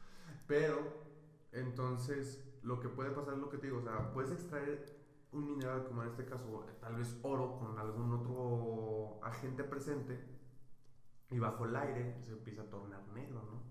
Pero 0.47 0.79
entonces 1.53 2.45
lo 2.63 2.81
que 2.81 2.89
puede 2.89 3.11
pasar 3.11 3.35
es 3.35 3.41
lo 3.41 3.49
que 3.49 3.59
te 3.59 3.69
digo, 3.69 3.79
o 3.79 3.83
sea, 3.83 4.13
puedes 4.13 4.31
extraer 4.33 5.01
un 5.33 5.47
mineral 5.47 5.85
como 5.87 6.03
en 6.03 6.09
este 6.09 6.25
caso, 6.25 6.67
tal 6.81 6.97
vez 6.97 7.19
oro 7.23 7.59
con 7.59 7.79
algún 7.79 8.13
otro 8.13 9.25
agente 9.25 9.65
presente 9.65 10.21
y 11.31 11.39
bajo 11.39 11.65
el 11.65 11.77
aire 11.77 12.21
se 12.25 12.33
empieza 12.33 12.63
a 12.63 12.71
tornar 12.71 13.07
negro, 13.15 13.43
¿no? 13.43 13.63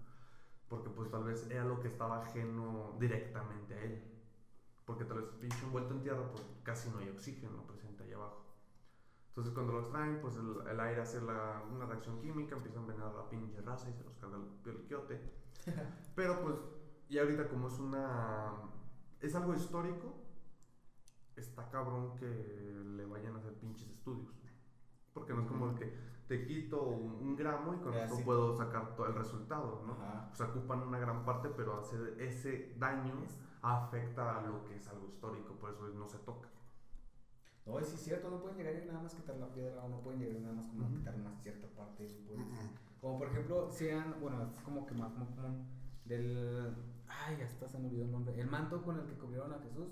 Porque 0.69 0.89
pues 0.89 1.11
tal 1.11 1.25
vez 1.25 1.49
era 1.49 1.65
lo 1.65 1.79
que 1.79 1.89
estaba 1.89 2.23
ajeno 2.23 2.95
directamente 2.99 3.73
a 3.73 3.83
él. 3.83 4.18
Porque 4.89 5.05
tal 5.05 5.17
vez 5.21 5.29
pinche 5.39 5.63
envuelto 5.65 5.93
en 5.93 6.01
tierra, 6.01 6.31
pues 6.31 6.43
casi 6.63 6.89
no 6.89 6.97
hay 6.97 7.09
oxígeno 7.09 7.61
presente 7.67 8.03
ahí 8.03 8.11
abajo. 8.13 8.43
Entonces 9.27 9.53
cuando 9.53 9.73
lo 9.73 9.81
extraen, 9.81 10.19
pues 10.19 10.35
el, 10.35 10.67
el 10.67 10.79
aire 10.79 11.01
hace 11.01 11.21
la- 11.21 11.61
una 11.71 11.85
reacción 11.85 12.19
química, 12.19 12.55
empieza 12.55 12.79
a 12.79 12.81
envenenar 12.81 13.13
la 13.13 13.29
pinche 13.29 13.61
raza 13.61 13.87
y 13.87 13.93
se 13.93 14.03
los 14.03 14.15
carga 14.15 14.37
el, 14.37 14.69
el 14.71 14.81
quiote. 14.87 15.21
Pero 16.15 16.41
pues, 16.41 16.55
y 17.07 17.19
ahorita 17.19 17.47
como 17.49 17.67
es 17.67 17.77
una... 17.77 18.51
es 19.21 19.35
algo 19.35 19.53
histórico, 19.53 20.11
está 21.35 21.69
cabrón 21.69 22.15
que 22.15 22.25
le 22.25 23.05
vayan 23.05 23.35
a 23.35 23.37
hacer 23.37 23.53
pinches 23.59 23.89
estudios. 23.89 24.33
Porque 25.13 25.33
no 25.35 25.41
es 25.43 25.47
como 25.47 25.69
el 25.69 25.75
que 25.75 25.93
te 26.27 26.47
quito 26.47 26.81
un, 26.81 27.11
un 27.13 27.35
gramo 27.35 27.75
y 27.75 27.77
con 27.77 27.93
esto 27.93 28.15
sí. 28.15 28.23
puedo 28.23 28.55
sacar 28.57 28.95
todo 28.95 29.05
el 29.05 29.13
resultado, 29.13 29.83
¿no? 29.85 29.93
Ajá. 29.93 30.29
O 30.31 30.35
sea, 30.35 30.47
ocupan 30.47 30.81
una 30.81 30.97
gran 30.97 31.23
parte, 31.25 31.49
pero 31.49 31.77
hacer 31.79 32.15
ese 32.19 32.73
daño 32.79 33.13
afecta 33.61 34.39
a 34.39 34.41
lo 34.41 34.63
que 34.65 34.75
es 34.77 34.87
algo 34.87 35.07
histórico, 35.07 35.53
por 35.55 35.71
eso 35.71 35.87
no 35.89 36.07
se 36.07 36.17
toca. 36.19 36.47
No, 37.65 37.79
sí 37.81 37.93
es 37.95 38.01
cierto, 38.01 38.29
no 38.31 38.39
pueden 38.41 38.57
llegar 38.57 38.73
y 38.81 38.87
nada 38.87 38.99
más 39.01 39.13
quitar 39.13 39.35
la 39.37 39.47
piedra 39.53 39.83
o 39.83 39.89
no 39.89 40.01
pueden 40.01 40.19
llegar 40.21 40.37
y 40.37 40.39
nada 40.41 40.55
más 40.55 40.67
como 40.67 40.89
quitar 40.89 41.13
una 41.15 41.35
cierta 41.35 41.67
parte. 41.67 42.07
pues. 42.27 42.39
Como 42.99 43.19
por 43.19 43.27
ejemplo, 43.27 43.69
sean, 43.71 44.15
bueno, 44.19 44.43
es 44.43 44.59
como 44.63 44.85
que 44.85 44.93
más 44.95 45.11
común 45.13 45.67
del... 46.05 46.75
Ay, 47.07 47.41
hasta 47.41 47.67
se 47.67 47.77
me 47.79 47.87
olvidó 47.87 48.03
el 48.05 48.11
nombre. 48.11 48.39
El 48.39 48.47
manto 48.49 48.81
con 48.81 48.97
el 48.99 49.05
que 49.05 49.13
cubrieron 49.13 49.53
a 49.53 49.59
Jesús. 49.59 49.87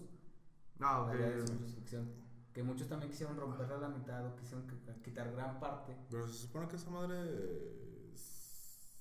Ah, 0.79 1.01
ok. 1.03 1.13
la 1.13 1.29
de 1.29 1.47
su 1.47 1.57
crucifixión. 1.57 2.09
Que 2.53 2.63
muchos 2.63 2.87
también 2.87 3.11
quisieron 3.11 3.37
romperla 3.37 3.75
a 3.75 3.79
la 3.79 3.89
mitad 3.89 4.25
o 4.25 4.35
quisieron 4.35 4.67
qui- 4.67 5.01
quitar 5.03 5.31
gran 5.31 5.59
parte. 5.59 5.95
Pero 6.09 6.27
se 6.27 6.33
supone 6.47 6.67
que 6.67 6.75
esa 6.77 6.89
madre 6.89 8.11
es 8.13 8.97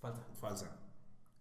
Falsa. 0.00 0.22
falsa. 0.40 0.70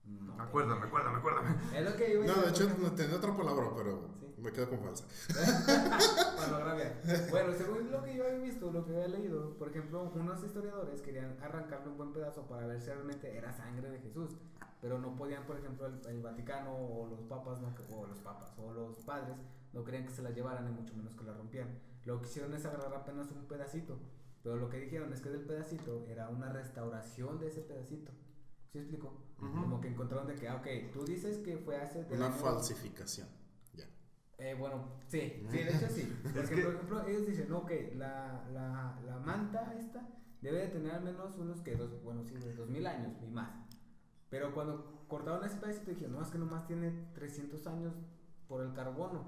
No, 0.08 0.42
Acuérdame, 0.42 0.86
acuérdame, 0.86 1.18
acuérdame. 1.18 1.50
Es 1.78 1.84
lo 1.86 1.96
que 1.96 2.14
yo 2.14 2.24
No, 2.24 2.42
de 2.44 2.50
hecho 2.50 2.70
no 2.80 2.92
tenía 2.92 3.16
otra 3.18 3.36
palabra, 3.36 3.70
pero 3.76 4.10
Sí. 4.20 4.42
me 4.42 4.52
quedo 4.52 4.70
con 4.70 4.80
falsa. 4.82 5.06
Pornografía. 6.38 7.02
Bueno, 7.32 7.54
según 7.54 7.92
lo 7.92 8.04
que 8.04 8.16
yo 8.16 8.26
había 8.26 8.40
visto, 8.40 8.72
lo 8.72 8.86
que 8.86 8.92
había 8.92 9.08
leído, 9.08 9.58
por 9.58 9.70
ejemplo, 9.70 10.12
unos 10.14 10.44
historiadores 10.44 11.02
querían 11.02 11.38
arrancarle 11.42 11.90
un 11.90 11.98
buen 11.98 12.14
pedazo 12.14 12.44
para 12.48 12.68
ver 12.68 12.80
si 12.82 12.88
realmente 12.88 13.36
era 13.36 13.52
sangre 13.54 13.90
de 13.90 14.00
Jesús, 14.00 14.38
pero 14.82 15.00
no 15.00 15.16
podían, 15.16 15.46
por 15.46 15.58
ejemplo, 15.58 15.88
el, 15.88 16.00
el 16.08 16.22
Vaticano 16.22 16.76
o 16.76 17.08
los 17.08 17.22
papas, 17.24 17.60
no, 17.62 17.74
o 17.96 18.06
los 18.06 18.20
papas 18.20 18.54
o 18.58 18.72
los 18.74 18.98
padres 19.04 19.38
no 19.74 19.84
querían 19.84 20.06
que 20.06 20.12
se 20.14 20.22
la 20.22 20.30
llevaran 20.32 20.68
y 20.68 20.72
mucho 20.72 20.94
menos 20.96 21.16
que 21.16 21.24
la 21.24 21.34
rompieran. 21.34 21.80
Lo 22.06 22.22
que 22.22 22.28
hicieron 22.28 22.54
es 22.54 22.66
agarrar 22.66 22.94
apenas 22.94 23.32
un 23.32 23.46
pedacito, 23.48 23.98
pero 24.44 24.58
lo 24.58 24.70
que 24.70 24.78
dijeron 24.80 25.12
es 25.12 25.22
que 25.22 25.30
del 25.30 25.42
pedacito 25.46 26.06
era 26.08 26.30
una 26.30 26.50
restauración 26.50 27.40
de 27.40 27.48
ese 27.48 27.62
pedacito. 27.62 28.12
¿Sí 28.76 28.80
explico? 28.80 29.14
Como 29.40 29.80
que 29.80 29.88
encontraron 29.88 30.28
de 30.28 30.36
que, 30.36 30.50
ah, 30.50 30.58
ok, 30.58 30.92
tú 30.92 31.06
dices 31.06 31.38
que 31.38 31.58
fue 31.58 31.78
hace... 31.78 32.04
del 32.04 32.18
Una 32.18 32.26
año- 32.28 32.36
falsificación. 32.36 33.26
Ya. 33.74 33.86
eh, 34.38 34.54
bueno, 34.60 34.90
sí, 35.08 35.46
sí, 35.50 35.58
de 35.60 35.70
hecho 35.70 35.88
sí. 35.90 36.14
Porque, 36.24 36.40
Es 36.42 36.50
que- 36.50 36.62
por 36.62 36.74
ejemplo, 36.76 37.08
ellos 37.08 37.26
dicen, 37.26 37.48
no, 37.48 37.60
ok, 37.60 37.72
la, 37.96 38.46
la, 38.52 39.00
la 39.06 39.18
manta 39.20 39.74
esta 39.80 40.06
debe 40.42 40.58
de 40.60 40.68
tener 40.68 40.92
al 40.92 41.04
menos 41.06 41.38
unos 41.38 41.62
que 41.62 41.78
dos, 41.78 42.04
bueno, 42.04 42.26
sí, 42.26 42.34
de 42.34 42.54
dos 42.54 42.70
mil 42.70 42.86
años 42.86 43.14
y 43.24 43.28
más. 43.28 43.50
Pero 44.30 44.54
cuando 44.54 45.06
cortaron 45.08 45.46
ese 45.46 45.56
pedacito 45.56 45.92
dijeron, 45.92 46.16
no, 46.16 46.22
es 46.22 46.28
que 46.30 46.38
nomás 46.38 46.68
tiene 46.68 46.92
300 47.14 47.66
años 47.68 47.94
por 48.50 48.62
el 48.62 48.74
carbono. 48.74 49.24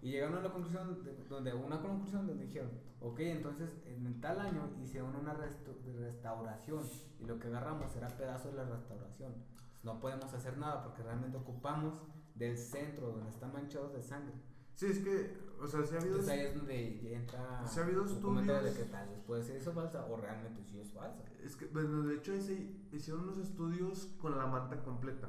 Y 0.00 0.10
llegaron 0.12 0.36
a 0.38 0.42
la 0.42 0.52
conclusión, 0.52 1.02
de- 1.04 1.24
donde 1.28 1.52
una 1.52 1.80
conclusión 1.80 2.26
donde 2.26 2.44
dijeron, 2.44 2.70
ok, 3.00 3.18
entonces 3.20 3.70
en 3.84 4.20
tal 4.20 4.40
año 4.40 4.70
hicieron 4.82 5.14
una 5.16 5.34
restauración 5.34 6.84
y 7.20 7.24
lo 7.26 7.38
que 7.38 7.48
agarramos 7.48 7.94
era 7.96 8.08
pedazo 8.08 8.48
de 8.50 8.54
la 8.54 8.64
restauración. 8.64 9.34
No 9.82 10.00
podemos 10.00 10.32
hacer 10.32 10.56
nada 10.58 10.82
porque 10.84 11.02
realmente 11.02 11.36
ocupamos 11.36 12.02
del 12.34 12.56
centro 12.56 13.08
donde 13.10 13.30
están 13.30 13.52
manchados 13.52 13.92
de 13.92 14.02
sangre. 14.02 14.34
Sí, 14.74 14.86
es 14.86 14.98
que, 15.00 15.36
o 15.60 15.66
sea, 15.66 15.84
sí 15.84 15.94
ha 15.96 15.98
habido. 15.98 16.18
Entonces 16.18 16.28
ahí 16.32 16.40
es 16.46 16.54
donde 16.54 17.14
entra 17.14 17.66
Sí 17.66 17.80
ha 17.80 17.82
habido 17.82 18.04
comentario 18.22 18.62
de 18.62 18.68
estudios. 18.68 18.86
que 18.88 18.92
tal 18.92 19.08
vez 19.08 19.18
puede 19.26 19.42
ser 19.42 19.56
eso 19.56 19.72
falsa 19.72 20.06
o 20.06 20.16
realmente 20.16 20.62
sí 20.64 20.78
es 20.78 20.92
falsa. 20.92 21.24
Es 21.42 21.56
que, 21.56 21.66
bueno, 21.66 22.02
de 22.04 22.14
hecho, 22.16 22.32
ese, 22.32 22.76
hicieron 22.92 23.24
unos 23.24 23.38
estudios 23.38 24.14
con 24.20 24.38
la 24.38 24.46
manta 24.46 24.80
completa. 24.84 25.28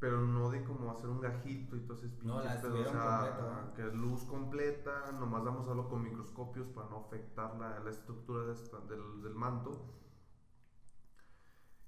Pero 0.00 0.20
no 0.20 0.48
de 0.50 0.62
como 0.64 0.90
hacer 0.90 1.10
un 1.10 1.20
gajito 1.20 1.76
y 1.76 1.80
todo 1.80 1.94
ese 1.98 2.08
No, 2.22 2.40
pinches 2.40 2.44
la 2.44 2.60
pedos, 2.60 2.88
o 2.88 2.90
sea, 2.90 3.72
que 3.74 3.86
es 3.86 3.94
luz 3.94 4.24
completa, 4.24 5.12
nomás 5.12 5.44
damos 5.44 5.66
solo 5.66 5.88
con 5.88 6.02
microscopios 6.02 6.68
para 6.68 6.88
no 6.88 6.98
afectar 6.98 7.54
la, 7.56 7.80
la 7.80 7.90
estructura 7.90 8.44
de 8.44 8.52
esta- 8.52 8.80
del, 8.80 9.20
del 9.22 9.34
manto. 9.34 9.84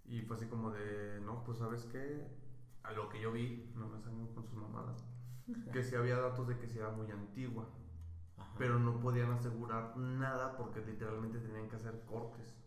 Y 0.04 0.22
fue 0.22 0.36
así 0.36 0.46
como 0.46 0.70
de, 0.70 1.20
no, 1.20 1.42
pues 1.44 1.58
sabes 1.58 1.86
qué, 1.86 2.26
a 2.82 2.92
lo 2.92 3.08
que 3.08 3.20
yo 3.20 3.32
vi, 3.32 3.70
no 3.74 3.88
me 3.88 3.98
salgan 3.98 4.28
con 4.28 4.44
sus 4.44 4.54
mamadas, 4.54 5.06
que 5.72 5.84
sí 5.84 5.96
había 5.96 6.18
datos 6.18 6.48
de 6.48 6.58
que 6.58 6.68
sí 6.68 6.78
era 6.78 6.90
muy 6.90 7.10
antigua, 7.12 7.68
Ajá. 8.36 8.58
pero 8.58 8.78
no 8.78 9.00
podían 9.00 9.32
asegurar 9.32 9.96
nada 9.96 10.56
porque 10.56 10.82
literalmente 10.82 11.40
tenían 11.40 11.68
que 11.68 11.76
hacer 11.76 12.04
cortes. 12.06 12.59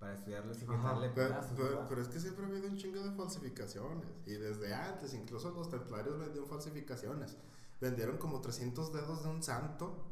Para 0.00 0.14
estudiarles 0.14 0.56
y 0.56 0.60
quitarle 0.66 1.10
Pero, 1.14 1.28
pedazos. 1.28 1.52
pero- 1.88 2.00
es 2.00 2.08
que 2.08 2.18
siempre 2.18 2.44
ha 2.44 2.48
habido 2.48 2.66
un 2.68 2.76
chingo 2.78 3.00
de 3.02 3.12
falsificaciones. 3.12 4.08
Y 4.26 4.32
desde 4.32 4.74
antes, 4.74 5.12
incluso 5.14 5.50
los 5.52 5.68
templarios 5.70 6.18
vendían 6.18 6.46
falsificaciones. 6.46 7.36
Vendieron 7.82 8.16
como 8.16 8.40
300 8.40 8.92
dedos 8.94 9.22
de 9.22 9.28
un 9.28 9.42
santo. 9.42 10.06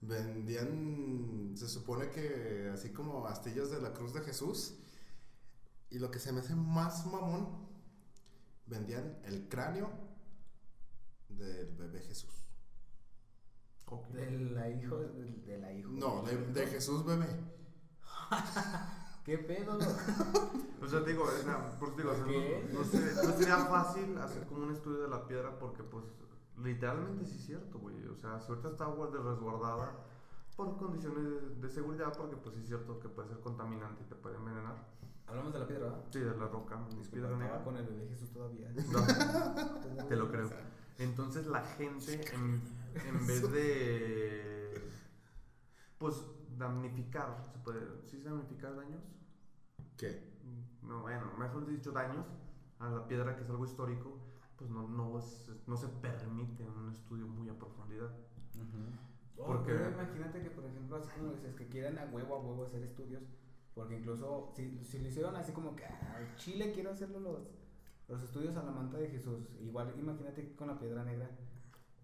Vendían, 0.00 1.54
se 1.56 1.68
supone 1.68 2.08
que 2.10 2.70
así 2.72 2.90
como 2.92 3.26
astillas 3.26 3.70
de 3.70 3.80
la 3.82 3.92
cruz 3.92 4.14
de 4.14 4.20
Jesús. 4.20 4.74
Y 5.90 5.98
lo 5.98 6.10
que 6.10 6.20
se 6.20 6.32
me 6.32 6.40
hace 6.40 6.54
más 6.54 7.04
mamón, 7.06 7.66
vendían 8.66 9.18
el 9.24 9.48
cráneo 9.48 9.90
del 11.28 11.74
bebé 11.74 12.00
Jesús. 12.00 12.32
Ok. 13.86 14.06
De 14.10 14.30
la 14.30 14.68
hijo, 14.70 14.96
de, 14.98 15.24
de 15.46 15.58
la 15.58 15.72
hijo. 15.72 15.90
No, 15.90 16.22
de, 16.22 16.36
de 16.36 16.66
Jesús 16.68 17.04
bebé. 17.04 17.26
¿Qué 19.26 19.38
pedo? 19.38 19.76
O 20.78 20.86
sea, 20.88 21.02
te 21.02 21.10
digo, 21.10 21.24
o 21.24 21.30
sea, 21.30 21.70
por 21.80 21.88
eso 21.88 21.96
digo, 21.96 22.10
o 22.12 22.16
no, 22.16 22.78
no 22.78 22.84
sería, 22.84 23.22
no 23.24 23.32
sería 23.32 23.56
fácil 23.56 24.16
hacer 24.18 24.46
como 24.46 24.62
un 24.64 24.70
estudio 24.72 25.02
de 25.02 25.08
la 25.08 25.26
piedra 25.26 25.58
porque, 25.58 25.82
pues, 25.82 26.04
literalmente 26.62 27.24
sí 27.24 27.38
es 27.38 27.46
cierto, 27.46 27.78
güey. 27.80 27.96
O 28.06 28.14
sea, 28.14 28.38
si 28.38 28.50
ahorita 28.52 28.68
está 28.68 28.84
guarda- 28.86 29.20
resguardada 29.22 29.96
por 30.54 30.76
condiciones 30.76 31.24
de, 31.24 31.40
de 31.56 31.68
seguridad, 31.70 32.12
porque, 32.16 32.36
pues, 32.36 32.54
sí 32.54 32.60
es 32.60 32.66
cierto 32.68 33.00
que 33.00 33.08
puede 33.08 33.26
ser 33.28 33.40
contaminante 33.40 34.04
y 34.04 34.06
te 34.06 34.14
puede 34.14 34.36
envenenar. 34.36 34.86
Hablamos 35.26 35.52
de 35.54 35.58
la 35.58 35.66
piedra, 35.66 35.84
¿verdad? 35.86 36.04
Sí, 36.10 36.18
de 36.20 36.36
la 36.36 36.46
roca, 36.46 36.76
Disculpa, 36.84 37.10
piedra 37.10 37.28
estaba 37.32 37.44
negra. 37.44 37.64
con 37.64 37.76
el 37.78 37.86
bebé 37.86 38.08
Jesús 38.10 38.30
todavía. 38.30 38.70
No, 39.96 40.04
te 40.04 40.14
lo 40.16 40.30
creo. 40.30 40.50
Entonces, 40.98 41.46
la 41.48 41.62
gente, 41.64 42.20
en, 42.32 42.62
en 43.06 43.26
vez 43.26 43.50
de, 43.50 44.90
pues, 45.98 46.22
damnificar, 46.56 47.42
¿se 47.52 47.58
puede, 47.60 47.80
¿sí 48.04 48.20
se 48.20 48.28
damnificar 48.28 48.76
daños? 48.76 49.02
¿Qué? 49.96 50.36
no, 50.82 51.00
bueno, 51.02 51.32
mejor 51.38 51.66
dicho, 51.66 51.90
daños 51.92 52.24
a 52.78 52.88
la 52.88 53.08
piedra, 53.08 53.34
que 53.36 53.42
es 53.42 53.50
algo 53.50 53.64
histórico, 53.64 54.18
pues 54.56 54.70
no, 54.70 54.86
no, 54.88 55.18
es- 55.18 55.50
no 55.66 55.76
se 55.76 55.88
permite 55.88 56.68
un 56.68 56.90
estudio 56.90 57.26
muy 57.26 57.48
a 57.48 57.58
profundidad. 57.58 58.10
Oh, 59.38 59.46
Porque- 59.46 59.72
pero 59.72 59.90
imagínate 59.90 60.42
que, 60.42 60.50
por 60.50 60.64
ejemplo, 60.64 60.96
así 60.96 61.08
como 61.10 61.32
dices, 61.32 61.54
que 61.54 61.66
quieren 61.68 61.98
a 61.98 62.04
huevo 62.06 62.36
a 62.36 62.38
huevo 62.40 62.64
hacer 62.64 62.82
estudios, 62.82 63.22
porque 63.74 63.98
incluso 63.98 64.50
si, 64.54 64.82
si 64.84 64.98
lo 65.00 65.08
hicieron 65.08 65.36
así 65.36 65.52
como 65.52 65.74
que 65.76 65.84
"Ah, 65.84 66.14
al 66.16 66.36
Chile 66.36 66.72
quiero 66.72 66.90
hacerlo 66.90 67.20
los, 67.20 67.50
los 68.08 68.22
estudios 68.22 68.56
a 68.56 68.62
la 68.62 68.70
manta 68.72 68.96
de 68.98 69.08
Jesús, 69.08 69.48
igual 69.60 69.92
imagínate 69.98 70.42
que 70.46 70.56
con 70.56 70.68
la 70.68 70.78
piedra 70.78 71.04
negra. 71.04 71.28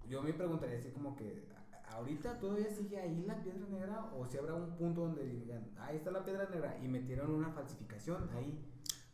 Yo 0.09 0.21
me 0.23 0.33
preguntaría 0.35 0.77
así 0.79 0.91
como 0.91 1.17
que, 1.17 1.49
"¿A- 1.57 1.62
¿ahorita 1.93 2.39
todavía 2.39 2.71
sigue 2.71 2.99
ahí 2.99 3.25
la 3.27 3.43
piedra 3.43 3.67
negra? 3.69 4.11
¿O 4.17 4.27
si 4.27 4.39
habrá 4.39 4.55
un 4.55 4.77
punto 4.77 5.03
donde 5.03 5.25
digan, 5.25 5.71
ahí 5.79 5.97
está 5.97 6.11
la 6.11 6.25
piedra 6.25 6.49
negra 6.49 6.79
y 6.83 6.89
metieron 6.89 7.31
una 7.31 7.51
falsificación 7.51 8.29
ahí? 8.35 8.59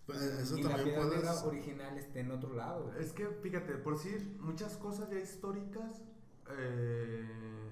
Pues, 0.06 0.22
eso 0.22 0.56
y 0.56 0.62
la 0.62 0.76
piedra 0.76 1.04
negra 1.04 1.34
original 1.44 1.98
esté 1.98 2.20
en 2.20 2.30
otro 2.30 2.54
lado. 2.54 2.94
Es 2.98 3.12
que, 3.12 3.26
fíjate, 3.26 3.74
por 3.74 3.94
decir, 3.94 4.38
muchas 4.40 4.76
cosas 4.78 5.10
ya 5.10 5.18
históricas 5.18 6.02
eh, 6.50 7.70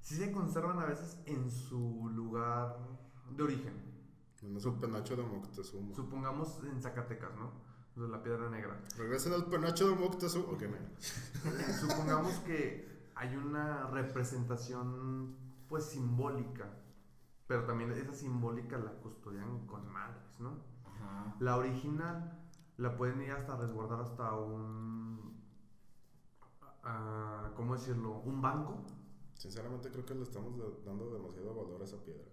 sí 0.00 0.16
se 0.16 0.32
conservan 0.32 0.80
a 0.80 0.86
veces 0.86 1.18
en 1.26 1.48
su 1.50 2.10
lugar 2.12 2.76
de 3.30 3.42
origen. 3.42 3.74
No 4.42 4.58
es 4.58 4.64
un 4.64 4.80
penacho 4.80 5.16
de 5.16 5.22
Moctezuma. 5.22 5.94
Supongamos 5.94 6.60
en 6.64 6.80
Zacatecas, 6.80 7.30
¿no? 7.36 7.52
De 7.94 8.08
la 8.08 8.22
piedra 8.22 8.50
negra. 8.50 8.80
Regresen 8.96 9.32
al 9.32 9.46
penacho 9.46 9.88
de 9.88 9.94
Moctezuma. 9.94 10.52
Ok, 10.52 10.62
me. 10.62 10.78
Supongamos 11.80 12.34
que 12.40 12.95
hay 13.16 13.34
una 13.36 13.88
representación, 13.88 15.36
pues, 15.68 15.84
simbólica. 15.86 16.70
Pero 17.48 17.64
también 17.64 17.90
esa 17.92 18.12
simbólica 18.12 18.78
la 18.78 18.92
custodian 19.00 19.66
con 19.66 19.88
madres, 19.90 20.38
¿no? 20.40 20.58
Ajá. 20.84 21.36
La 21.40 21.56
original 21.56 22.40
la 22.76 22.96
pueden 22.96 23.20
ir 23.22 23.32
hasta 23.32 23.56
resguardar 23.56 24.00
hasta 24.00 24.32
un. 24.36 25.40
ah, 26.84 27.50
¿Cómo 27.56 27.74
decirlo? 27.74 28.20
Un 28.20 28.40
banco. 28.42 28.84
Sinceramente 29.34 29.90
creo 29.90 30.04
que 30.06 30.14
le 30.14 30.22
estamos 30.22 30.54
dando 30.84 31.10
demasiado 31.12 31.54
valor 31.54 31.80
a 31.80 31.84
esa 31.84 32.02
piedra. 32.04 32.24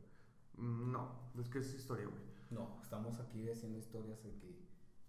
Mm, 0.58 0.92
No, 0.92 1.32
es 1.40 1.50
que 1.50 1.60
es 1.60 1.74
historia, 1.74 2.06
güey. 2.08 2.24
No, 2.50 2.80
estamos 2.82 3.20
aquí 3.20 3.50
haciendo 3.50 3.78
historias 3.80 4.24
de 4.24 4.32
que. 4.40 4.64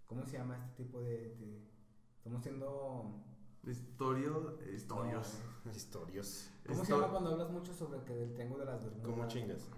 ¿Cómo 0.06 0.24
se 0.26 0.38
llama 0.38 0.56
este 0.56 0.84
tipo 0.84 1.00
de.? 1.00 1.34
de- 1.36 1.68
estamos 2.16 2.40
haciendo. 2.40 3.24
Historio, 3.66 4.58
historios. 4.74 5.38
Historias. 5.74 6.52
¿Cómo 6.66 6.84
se 6.84 6.92
llama 6.92 7.08
cuando 7.08 7.30
hablas 7.30 7.50
mucho 7.50 7.72
sobre 7.72 8.00
que 8.04 8.14
del 8.14 8.34
Triángulo 8.34 8.64
de 8.64 8.72
las 8.72 8.84
Bermudas? 8.84 9.10
¿Cómo 9.10 9.26
chingas? 9.28 9.68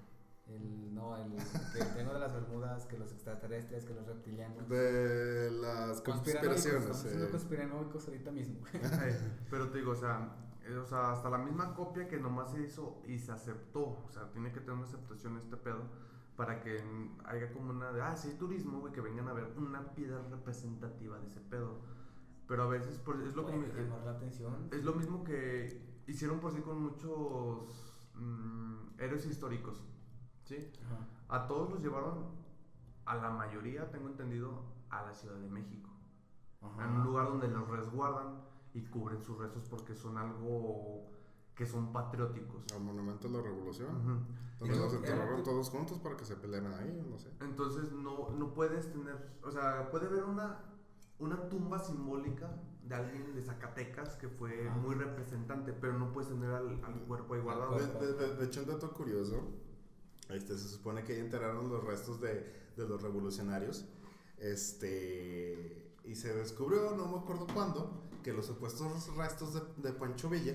El, 0.48 0.94
no, 0.94 1.16
el, 1.16 1.32
que 1.72 1.80
el 1.80 1.92
Triángulo 1.92 2.14
de 2.14 2.20
las 2.20 2.32
Bermudas, 2.34 2.86
que 2.86 2.98
los 2.98 3.12
extraterrestres, 3.12 3.84
que 3.84 3.94
los 3.94 4.06
reptilianos. 4.06 4.68
De 4.68 5.50
las 5.50 6.00
Conspiranoicos, 6.00 6.64
conspiraciones. 6.64 6.80
Estamos 6.82 7.02
siendo 7.02 7.26
eh. 7.26 7.30
conspiranoicos 7.30 8.08
ahorita 8.08 8.30
mismo. 8.32 8.60
Pero 9.50 9.70
te 9.70 9.78
digo, 9.78 9.92
o 9.92 9.96
sea, 9.96 10.36
eh, 10.64 10.76
o 10.76 10.86
sea, 10.86 11.12
hasta 11.12 11.30
la 11.30 11.38
misma 11.38 11.74
copia 11.74 12.08
que 12.08 12.18
nomás 12.18 12.52
se 12.52 12.62
hizo 12.62 13.02
y 13.06 13.18
se 13.18 13.32
aceptó. 13.32 14.04
O 14.04 14.10
sea, 14.10 14.30
tiene 14.32 14.52
que 14.52 14.60
tener 14.60 14.74
una 14.74 14.84
aceptación 14.84 15.36
este 15.38 15.56
pedo 15.56 15.84
para 16.36 16.60
que 16.60 16.82
haya 17.24 17.52
como 17.52 17.70
una 17.70 17.92
de, 17.92 18.02
ah, 18.02 18.16
sí, 18.16 18.34
turismo, 18.38 18.80
güey, 18.80 18.92
que 18.92 19.00
vengan 19.00 19.28
a 19.28 19.32
ver 19.32 19.46
una 19.56 19.94
piedra 19.94 20.22
representativa 20.28 21.18
de 21.18 21.26
ese 21.28 21.40
pedo. 21.40 21.80
Pero 22.46 22.62
a 22.62 22.66
veces 22.68 22.98
por- 22.98 23.20
es, 23.22 23.34
lo 23.34 23.44
que, 23.46 23.52
llamar 23.56 24.02
la 24.04 24.12
atención. 24.12 24.68
es 24.70 24.84
lo 24.84 24.94
mismo 24.94 25.24
que 25.24 26.00
hicieron 26.06 26.38
por 26.40 26.52
sí 26.52 26.60
con 26.60 26.80
muchos 26.82 28.08
mm, 28.14 29.00
héroes 29.00 29.26
históricos. 29.26 29.82
¿Sí? 30.44 30.70
Ajá. 30.84 31.08
A 31.28 31.46
todos 31.48 31.70
los 31.70 31.82
llevaron, 31.82 32.26
a 33.04 33.16
la 33.16 33.30
mayoría, 33.30 33.90
tengo 33.90 34.08
entendido, 34.08 34.62
a 34.90 35.02
la 35.02 35.12
Ciudad 35.14 35.36
de 35.36 35.48
México. 35.48 35.90
Ajá. 36.62 36.84
En 36.84 36.90
un 37.00 37.04
lugar 37.04 37.26
donde 37.26 37.48
los 37.48 37.68
resguardan 37.68 38.40
y 38.74 38.82
cubren 38.84 39.20
sus 39.22 39.36
restos 39.38 39.64
porque 39.64 39.94
son 39.96 40.16
algo 40.18 41.10
que 41.56 41.66
son 41.66 41.92
patrióticos. 41.92 42.64
Al 42.74 42.82
monumento 42.82 43.28
de 43.28 43.34
la 43.38 43.42
revolución. 43.42 44.26
Donde 44.58 44.74
Y 44.74 44.78
los 44.78 44.92
lo- 44.92 44.98
enterraron 44.98 45.34
era- 45.34 45.42
todos 45.42 45.68
juntos 45.70 45.98
para 45.98 46.16
que 46.16 46.24
se 46.24 46.36
pelearan 46.36 46.72
ahí, 46.74 47.04
no 47.10 47.18
sé. 47.18 47.30
Entonces 47.40 47.90
no, 47.92 48.30
no 48.30 48.54
puedes 48.54 48.90
tener, 48.92 49.38
o 49.42 49.50
sea, 49.50 49.90
puede 49.90 50.06
haber 50.06 50.24
una, 50.24 50.60
una 51.18 51.48
tumba 51.48 51.78
simbólica 51.78 52.50
de 52.82 52.94
alguien 52.94 53.34
de 53.34 53.42
Zacatecas 53.42 54.16
que 54.16 54.28
fue 54.28 54.68
Ajá. 54.68 54.78
muy 54.78 54.94
representante, 54.94 55.72
pero 55.72 55.98
no 55.98 56.12
puedes 56.12 56.28
tener 56.30 56.50
al, 56.50 56.82
al 56.84 57.00
cuerpo 57.06 57.34
ahí 57.34 57.40
guardado. 57.40 57.76
De, 57.78 57.86
de- 58.06 58.12
de- 58.14 58.36
de 58.36 58.44
hecho, 58.44 58.60
un 58.62 58.66
dato 58.68 58.92
curioso, 58.92 59.42
este, 60.28 60.56
se 60.58 60.68
supone 60.68 61.02
que 61.04 61.14
ahí 61.14 61.20
enterraron 61.20 61.68
los 61.68 61.82
restos 61.84 62.20
de, 62.20 62.52
de 62.76 62.86
los 62.88 63.02
revolucionarios, 63.02 63.86
este, 64.38 65.94
y 66.04 66.14
se 66.14 66.34
descubrió, 66.34 66.94
no 66.96 67.06
me 67.08 67.18
acuerdo 67.18 67.46
cuándo, 67.52 68.02
que 68.22 68.32
los 68.32 68.46
supuestos 68.46 69.14
restos 69.16 69.54
de, 69.54 69.82
de 69.82 69.92
Pancho 69.92 70.28
Villa 70.28 70.54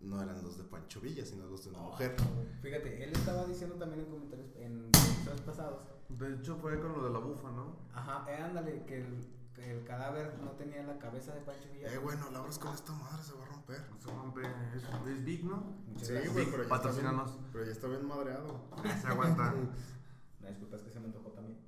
no 0.00 0.20
eran 0.22 0.42
los 0.42 0.56
de 0.58 0.64
Pancho 0.64 1.00
Villa, 1.00 1.24
sino 1.24 1.46
los 1.46 1.64
de 1.64 1.70
una 1.70 1.80
mujer. 1.80 2.14
Fíjate, 2.62 3.02
él 3.02 3.10
estaba 3.12 3.44
diciendo 3.46 3.76
también 3.76 4.04
en 4.04 4.10
comentarios 4.10 4.48
en 4.56 4.86
episodios 4.88 5.40
pasados. 5.42 5.80
De 6.08 6.34
hecho 6.34 6.56
fue 6.56 6.78
con 6.80 6.92
lo 6.92 7.04
de 7.04 7.10
la 7.10 7.18
bufa, 7.18 7.50
¿no? 7.50 7.76
Ajá, 7.92 8.24
eh, 8.30 8.36
ándale, 8.42 8.84
que 8.84 8.98
el, 9.00 9.26
el 9.58 9.84
cadáver 9.84 10.38
no 10.42 10.50
tenía 10.52 10.82
la 10.84 10.98
cabeza 10.98 11.34
de 11.34 11.40
Pancho 11.40 11.68
Villa. 11.72 11.92
Eh, 11.92 11.98
bueno, 11.98 12.30
la 12.30 12.38
abres 12.40 12.58
con 12.58 12.74
esta 12.74 12.92
madre, 12.92 13.22
se 13.22 13.32
va 13.34 13.44
a 13.44 13.48
romper. 13.48 13.80
Se 13.98 14.10
rompe, 14.10 14.42
es, 14.74 14.84
es 15.08 15.24
Big, 15.24 15.44
¿no? 15.44 15.56
Muchas 15.86 16.08
Sí, 16.08 16.14
güey, 16.14 16.24
pero 16.24 16.34
ya, 16.34 16.44
está 16.44 16.56
bien, 16.56 16.68
Patrocínanos. 16.68 17.38
pero 17.52 17.64
ya 17.64 17.72
está 17.72 17.86
bien 17.88 18.06
madreado. 18.06 18.60
Se 19.00 19.06
aguanta. 19.08 19.54
No, 20.40 20.48
disculpa, 20.48 20.76
es 20.76 20.82
que 20.82 20.90
se 20.90 21.00
me 21.00 21.06
antojó 21.06 21.30
también. 21.30 21.58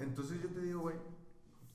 Entonces 0.00 0.40
yo 0.40 0.48
te 0.48 0.60
digo, 0.62 0.80
güey, 0.80 0.96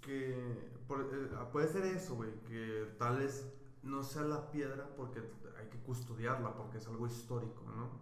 que 0.01 0.72
por- 0.88 1.01
eh, 1.13 1.30
puede 1.51 1.67
ser 1.67 1.85
eso, 1.85 2.15
güey, 2.15 2.31
que 2.45 2.95
tal 2.97 3.17
vez 3.17 3.45
no 3.83 4.01
sea 4.03 4.23
la 4.23 4.49
piedra 4.49 4.88
porque 4.95 5.19
hay 5.59 5.67
que 5.69 5.77
custodiarla, 5.83 6.55
porque 6.55 6.77
es 6.77 6.88
algo 6.88 7.05
histórico, 7.05 7.61
¿no? 7.75 8.01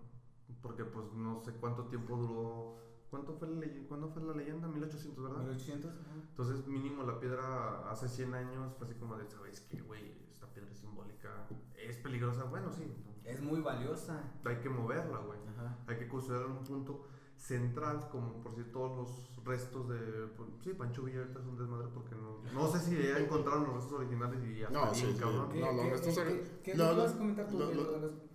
Porque 0.62 0.86
pues 0.86 1.12
no 1.14 1.42
sé 1.42 1.52
cuánto 1.54 1.86
tiempo 1.86 2.16
duró, 2.16 2.78
¿cuánto 3.12 3.34
fue 3.34 3.48
la, 3.50 3.60
ley- 3.60 3.86
¿cuándo 3.88 4.08
fue 4.10 4.24
la 4.24 4.34
leyenda? 4.34 4.68
1800, 4.68 5.24
¿verdad? 5.24 5.40
1800. 5.44 5.92
ajá. 5.92 6.12
Entonces 6.30 6.66
mínimo 6.66 7.04
la 7.04 7.20
piedra 7.20 7.92
hace 7.92 8.08
100 8.10 8.34
años 8.34 8.74
fue 8.78 8.88
así 8.88 8.96
como 8.96 9.16
de, 9.18 9.30
¿sabes 9.30 9.62
qué, 9.70 9.82
güey? 9.82 10.20
esta 10.32 10.48
piedra 10.48 10.72
es 10.72 10.78
simbólica. 10.80 11.30
Es 11.78 11.98
peligrosa, 11.98 12.46
bueno, 12.46 12.72
sí. 12.72 12.92
Es 13.26 13.42
muy 13.42 13.62
valiosa. 13.62 14.24
Hay 14.46 14.58
que 14.58 14.70
moverla, 14.70 15.20
güey. 15.20 15.38
Ajá. 15.56 15.78
Hay 15.88 15.98
que 16.00 16.08
considerar 16.08 16.48
un 16.48 16.64
punto 16.64 17.06
central, 17.36 18.08
como 18.12 18.42
por 18.42 18.56
si 18.56 18.64
todos 18.66 18.98
los 18.98 19.46
restos 19.46 19.90
de. 19.90 20.28
pues, 20.38 20.50
sí, 20.64 20.74
Pancho 20.74 21.04
Villa 21.04 21.20
ahorita 21.22 21.40
es 21.40 21.46
un 21.46 21.58
desmadre 21.58 21.88
porque 21.94 22.16
no. 22.16 22.40
No 22.54 22.68
sé 22.72 22.80
si 22.80 22.96
ya 23.02 23.18
encontraron 23.20 23.64
los 23.66 23.74
restos 23.76 23.94
originales 24.00 24.44
y 24.44 24.60
ya 24.60 24.70
No, 24.70 24.84
está 24.92 24.96
sí, 24.96 25.16
cabrón. 25.20 25.50
¿Qué, 25.52 25.60
No, 25.60 25.72
los 25.72 25.82
qué- 25.86 25.90
restos 25.92 26.16
qué- 26.16 26.22
ori- 26.22 26.62
qué- 26.64 26.76
lo- 26.76 26.94
ibas 26.94 27.14
a 27.14 27.18
comentar 27.18 27.48
tú? 27.48 27.60
lo- 27.60 27.74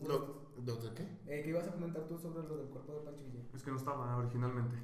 lo 0.09 0.46
de 0.65 0.73
los- 0.73 0.79
Lo- 0.79 0.83
¿Lo 0.83 0.89
de 0.91 0.95
qué? 0.95 1.03
eh, 1.27 1.43
¿Qué 1.43 1.51
ibas 1.51 1.69
a 1.69 1.73
comentar 1.73 2.07
tú 2.07 2.19
sobre 2.19 2.47
lo 2.49 2.57
del 2.57 2.67
cuerpo 2.69 2.93
de 2.95 3.01
Pancho 3.01 3.23
Villa? 3.25 3.45
Es 3.55 3.63
que 3.63 3.71
no 3.71 3.77
estaba 3.77 4.17
originalmente. 4.17 4.77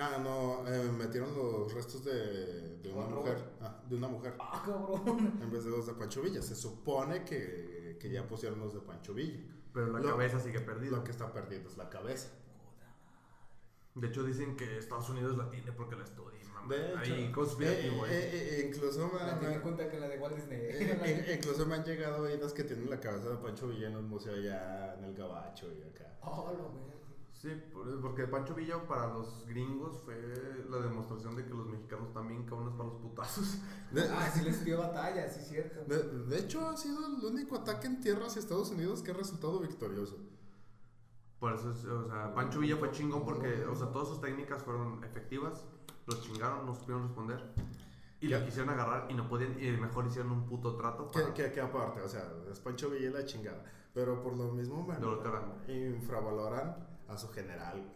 Ah, 0.00 0.18
no, 0.22 0.66
eh, 0.68 0.90
metieron 0.92 1.34
los 1.36 1.72
restos 1.74 2.04
de, 2.04 2.78
de 2.78 2.92
una 2.92 3.06
mujer. 3.06 3.36
Ah, 3.60 3.82
de 3.88 3.96
una 3.96 4.06
mujer. 4.08 4.34
¡Ah, 4.38 4.62
cabrón! 4.64 5.38
En 5.42 5.50
vez 5.50 5.64
de 5.64 5.70
los 5.70 5.86
de 5.86 5.94
Pancho 5.94 6.22
Villa. 6.22 6.40
Se 6.40 6.54
supone 6.54 7.24
que, 7.24 7.96
que 8.00 8.08
ya 8.10 8.26
pusieron 8.28 8.60
los 8.60 8.74
de 8.74 8.80
Pancho 8.80 9.12
Villa. 9.12 9.40
Pero 9.72 9.88
la 9.88 9.98
Lo- 9.98 10.10
cabeza 10.10 10.38
sigue 10.38 10.60
perdida. 10.60 10.92
Lo 10.98 11.04
que 11.04 11.10
está 11.10 11.32
perdido 11.32 11.68
es 11.68 11.76
la 11.76 11.88
cabeza. 11.90 12.28
De 14.00 14.08
hecho, 14.08 14.22
dicen 14.24 14.56
que 14.56 14.78
Estados 14.78 15.08
Unidos 15.10 15.36
la 15.36 15.48
tiene 15.50 15.72
porque 15.72 15.96
la 15.96 16.04
estudia. 16.04 16.38
mamá. 16.52 16.74
De 16.74 16.88
hecho, 16.94 17.14
Ahí 17.14 17.32
conspirativo, 17.32 18.06
eh, 18.06 18.10
eh. 18.10 18.30
eh, 18.60 18.66
incluso, 18.68 19.10
me, 19.12 19.18
La 19.18 19.36
me- 19.36 19.60
cuenta 19.60 19.88
que 19.90 19.98
la 19.98 20.08
de 20.08 20.18
Walt 20.18 20.36
Disney. 20.36 20.60
incluso 21.38 21.66
me 21.66 21.74
han 21.76 21.84
llegado 21.84 22.22
oídos 22.24 22.52
que 22.52 22.64
tienen 22.64 22.88
la 22.90 23.00
cabeza 23.00 23.30
de 23.30 23.36
Pancho 23.36 23.68
Villa 23.68 23.88
en 23.88 23.96
un 23.96 24.08
museo 24.08 24.34
allá 24.34 24.94
en 24.94 25.04
el 25.04 25.14
Gabacho 25.14 25.66
y 25.72 25.82
acá. 25.82 26.18
Oh, 26.22 26.52
lo 26.52 26.72
veo. 26.72 26.98
Sí, 27.32 27.50
por- 27.72 28.00
porque 28.00 28.26
Pancho 28.26 28.54
Villa 28.54 28.84
para 28.88 29.06
los 29.14 29.46
gringos 29.46 30.00
fue 30.04 30.16
la 30.68 30.78
demostración 30.78 31.36
de 31.36 31.44
que 31.44 31.50
los 31.54 31.66
mexicanos 31.68 32.12
también 32.12 32.44
cabrones 32.44 32.74
para 32.74 32.88
los 32.88 33.00
putazos. 33.00 33.58
De, 33.92 34.02
Ah, 34.10 34.28
sí 34.34 34.42
les 34.42 34.64
dio 34.64 34.78
batalla, 34.78 35.28
sí 35.30 35.40
cierto. 35.48 35.84
de- 35.84 36.24
de 36.26 36.38
hecho, 36.40 36.68
ha 36.68 36.76
sido 36.76 36.98
el 37.06 37.24
único 37.24 37.56
ataque 37.56 37.86
en 37.86 38.00
tierra 38.00 38.26
hacia 38.26 38.40
Estados 38.40 38.70
Unidos 38.70 39.02
que 39.02 39.12
ha 39.12 39.14
resultado 39.14 39.60
victorioso. 39.60 40.18
Por 41.38 41.52
eso, 41.54 41.70
es- 41.70 41.84
o 41.84 42.08
sea, 42.08 42.34
Pancho 42.34 42.58
Villa 42.60 42.76
fue 42.76 42.90
chingón 42.90 43.24
porque, 43.24 43.64
o 43.64 43.74
sea, 43.76 43.88
todas 43.92 44.08
sus 44.08 44.20
técnicas 44.20 44.62
fueron 44.62 45.02
efectivas, 45.04 45.64
los 46.06 46.20
chingaron, 46.22 46.66
no 46.66 46.74
supieron 46.74 47.04
responder. 47.04 47.54
Y 48.20 48.26
lo 48.28 48.44
quisieron 48.44 48.70
agarrar 48.70 49.06
y 49.08 49.14
no 49.14 49.28
podían, 49.28 49.56
y 49.62 49.70
mejor 49.72 50.06
hicieron 50.06 50.32
un 50.32 50.46
puto 50.46 50.74
trato. 50.76 51.06
Que, 51.08 51.20
para- 51.20 51.34
que, 51.34 51.52
que 51.52 51.60
aparte, 51.60 52.00
o 52.02 52.08
sea, 52.08 52.24
es 52.50 52.58
Pancho 52.58 52.90
Villa 52.90 53.10
la 53.10 53.24
chingada. 53.24 53.62
Pero 53.94 54.20
por 54.22 54.34
lo 54.36 54.52
mismo, 54.52 54.84
man, 54.86 55.00
Lo 55.00 55.16
valoran. 55.18 55.54
infravaloran 55.68 56.76
a 57.08 57.16
su 57.16 57.28
general. 57.30 57.94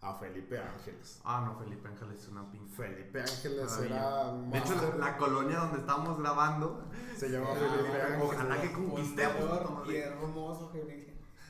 A 0.00 0.14
Felipe 0.14 0.56
Ángeles. 0.58 1.20
Ah, 1.24 1.42
no, 1.44 1.58
Felipe 1.58 1.88
Ángeles 1.88 2.22
es 2.22 2.28
una 2.28 2.48
pinche. 2.50 2.72
Felipe 2.74 3.20
Ángeles 3.20 3.78
era. 3.80 4.32
De 4.32 4.58
hecho, 4.58 4.94
la, 4.96 5.16
colonia 5.16 5.58
donde 5.58 5.78
estábamos 5.78 6.18
grabando, 6.20 6.84
se 7.16 7.28
llama 7.28 7.48
Felipe 7.48 8.00
Ángeles. 8.02 8.22
ojalá 8.22 8.62
que 8.62 8.72
conquistemos. 8.72 9.88
Hermoso 9.92 10.70
Felipe. 10.70 11.07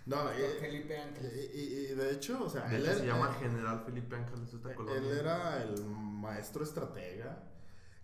No, 0.09 0.31
eh, 0.31 0.57
Felipe 0.59 0.97
Ángeles. 0.99 1.51
y, 1.55 1.59
y- 1.59 1.87
y 1.93 1.95
de 1.95 2.13
hecho, 2.13 2.43
o 2.45 2.49
sea, 2.49 2.67
De 2.67 2.77
él, 2.77 2.83
hecho, 2.83 2.91
era, 2.93 3.01
se 3.01 3.07
llama 3.07 3.35
General 3.39 3.83
Felipe 3.85 4.17
Ángeles 4.17 4.55
esta 4.55 4.75
colonia. 4.75 4.99
él 5.11 5.19
era 5.19 5.63
el 5.63 5.85
maestro 5.85 6.65
estratega 6.65 7.45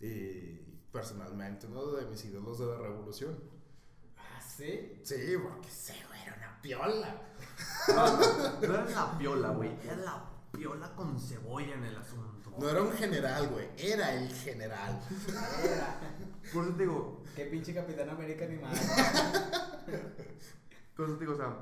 y 0.00 0.56
personalmente 0.92 1.66
uno 1.66 1.86
de 1.92 2.04
mis 2.06 2.22
ídolos 2.26 2.58
de 2.58 2.66
la 2.66 2.76
revolución. 2.78 3.38
¿Ah, 4.18 4.38
sí? 4.40 5.00
Sí, 5.02 5.34
porque 5.42 5.68
ese 5.68 5.94
güey 6.08 6.20
era 6.22 6.34
una 6.36 6.60
piola. 6.60 7.22
No 7.88 8.62
era 8.74 8.84
la 8.90 9.18
piola, 9.18 9.48
güey. 9.50 9.70
Era 9.82 9.96
la 9.96 10.24
piola 10.52 10.94
con 10.94 11.18
cebolla 11.18 11.74
en 11.74 11.84
el 11.84 11.96
asunto. 11.96 12.52
No 12.58 12.68
era 12.68 12.82
un 12.82 12.92
general, 12.92 13.48
güey, 13.48 13.68
era 13.78 14.12
el 14.14 14.28
general. 14.32 15.00
Era. 15.64 15.98
Por 16.52 16.64
eso 16.64 16.74
te 16.74 16.82
digo, 16.82 17.22
Qué 17.34 17.46
pinche 17.46 17.74
Capitán 17.74 18.10
América 18.10 18.46
ni 18.46 18.58
más. 18.58 18.78
por 20.96 21.06
eso 21.06 21.14
te 21.16 21.20
digo, 21.24 21.32
o 21.32 21.36
sea, 21.36 21.56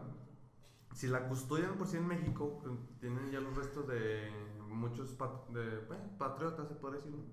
si 0.95 1.09
la 1.09 1.27
custodian 1.29 1.75
por 1.77 1.87
sí 1.87 1.97
en 1.97 2.07
México, 2.07 2.62
eh, 2.67 2.77
tienen 3.01 3.31
ya 3.31 3.41
los 3.41 3.57
restos 3.57 3.87
de 3.89 4.31
muchos 4.69 5.12
pat- 5.12 5.49
de, 5.49 5.79
bueno, 5.87 6.05
patriotas, 6.19 6.69
se 6.69 6.75
puede 6.75 6.97
decir, 6.97 7.12
¿no? 7.12 7.25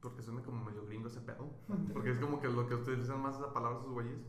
Porque 0.00 0.22
suena 0.22 0.42
como 0.42 0.64
medio 0.64 0.84
gringo 0.86 1.08
ese 1.08 1.20
pedo. 1.20 1.50
Porque 1.92 2.10
es 2.12 2.18
como 2.18 2.40
que 2.40 2.48
lo 2.48 2.66
que 2.68 2.74
utilizan 2.74 3.20
más 3.20 3.36
esa 3.36 3.52
palabra 3.52 3.78
esos 3.78 3.90
güeyes. 3.92 4.20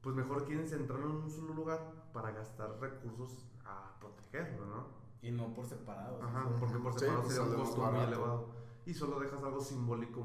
Pues 0.00 0.16
mejor 0.16 0.44
quieren 0.46 0.68
centrarlo 0.68 1.10
en 1.10 1.16
un 1.16 1.30
solo 1.30 1.54
lugar 1.54 1.80
para 2.12 2.32
gastar 2.32 2.76
recursos 2.80 3.46
a 3.64 3.96
protegerlo, 4.00 4.66
¿no? 4.66 4.86
Y 5.22 5.30
no 5.30 5.54
por 5.54 5.64
separado. 5.66 6.20
Ajá, 6.20 6.48
porque 6.58 6.76
por 6.78 6.92
Sí, 6.94 6.98
separado 7.00 7.22
pues 7.22 7.34
sería 7.34 7.42
un 7.44 7.50
sale 7.50 7.62
más 7.62 7.68
costo 7.68 7.90
muy 7.92 8.00
elevado. 8.00 8.48
Y 8.84 8.94
solo 8.94 9.20
dejas 9.20 9.44
algo 9.44 9.60
simbólico 9.60 10.24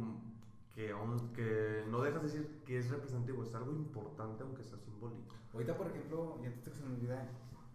que 0.77 0.91
aunque 0.91 1.83
no 1.89 2.03
dejas 2.03 2.21
de 2.21 2.27
decir 2.27 2.61
que 2.63 2.77
es 2.77 2.91
representativo, 2.91 3.43
es 3.43 3.55
algo 3.55 3.71
importante 3.71 4.43
aunque 4.43 4.63
sea 4.63 4.77
simbólico. 4.77 5.33
Ahorita, 5.51 5.75
por 5.75 5.87
ejemplo, 5.87 6.37
y 6.39 6.45
antes 6.45 6.65
de 6.65 6.71
que 6.71 6.77
se 6.77 6.83
me 6.83 6.93
olvide, 6.93 7.17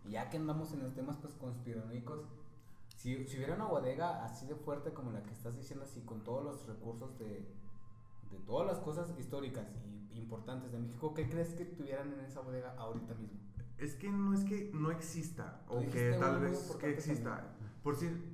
ya 0.08 0.30
que 0.30 0.36
andamos 0.36 0.72
en 0.72 0.84
los 0.84 0.94
temas 0.94 1.16
pues 1.16 1.34
conspiranoicos, 1.34 2.20
si, 2.96 3.26
si 3.26 3.38
hubiera 3.38 3.56
una 3.56 3.64
bodega 3.64 4.24
así 4.24 4.46
de 4.46 4.54
fuerte 4.54 4.92
como 4.92 5.10
la 5.10 5.20
que 5.24 5.32
estás 5.32 5.56
diciendo, 5.56 5.84
así 5.84 6.02
con 6.02 6.22
todos 6.22 6.44
los 6.44 6.64
recursos 6.68 7.18
de, 7.18 7.26
de 8.30 8.38
todas 8.46 8.68
las 8.68 8.78
cosas 8.78 9.12
históricas 9.18 9.66
y 10.14 10.18
importantes 10.20 10.70
de 10.70 10.78
México, 10.78 11.12
¿qué 11.12 11.28
crees 11.28 11.54
que 11.54 11.64
tuvieran 11.64 12.12
en 12.12 12.20
esa 12.20 12.40
bodega 12.40 12.76
ahorita 12.78 13.14
mismo? 13.14 13.40
Es 13.78 13.96
que 13.96 14.12
no 14.12 14.32
es 14.32 14.44
que 14.44 14.70
no 14.72 14.92
exista, 14.92 15.60
o 15.66 15.80
que 15.80 16.16
tal 16.20 16.38
vez 16.38 16.76
que 16.78 16.90
exista. 16.90 17.38
también. 17.38 17.72
Por 17.82 17.94
decir, 17.94 18.31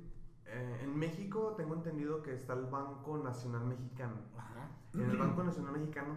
eh, 0.51 0.79
en 0.83 0.97
México 0.97 1.53
tengo 1.55 1.75
entendido 1.75 2.21
que 2.21 2.33
está 2.33 2.53
el 2.53 2.65
Banco 2.65 3.17
Nacional 3.17 3.65
Mexicano. 3.65 4.15
Ajá. 4.37 4.69
En 4.93 5.01
el 5.01 5.17
Banco 5.17 5.43
Nacional 5.43 5.73
Mexicano, 5.73 6.15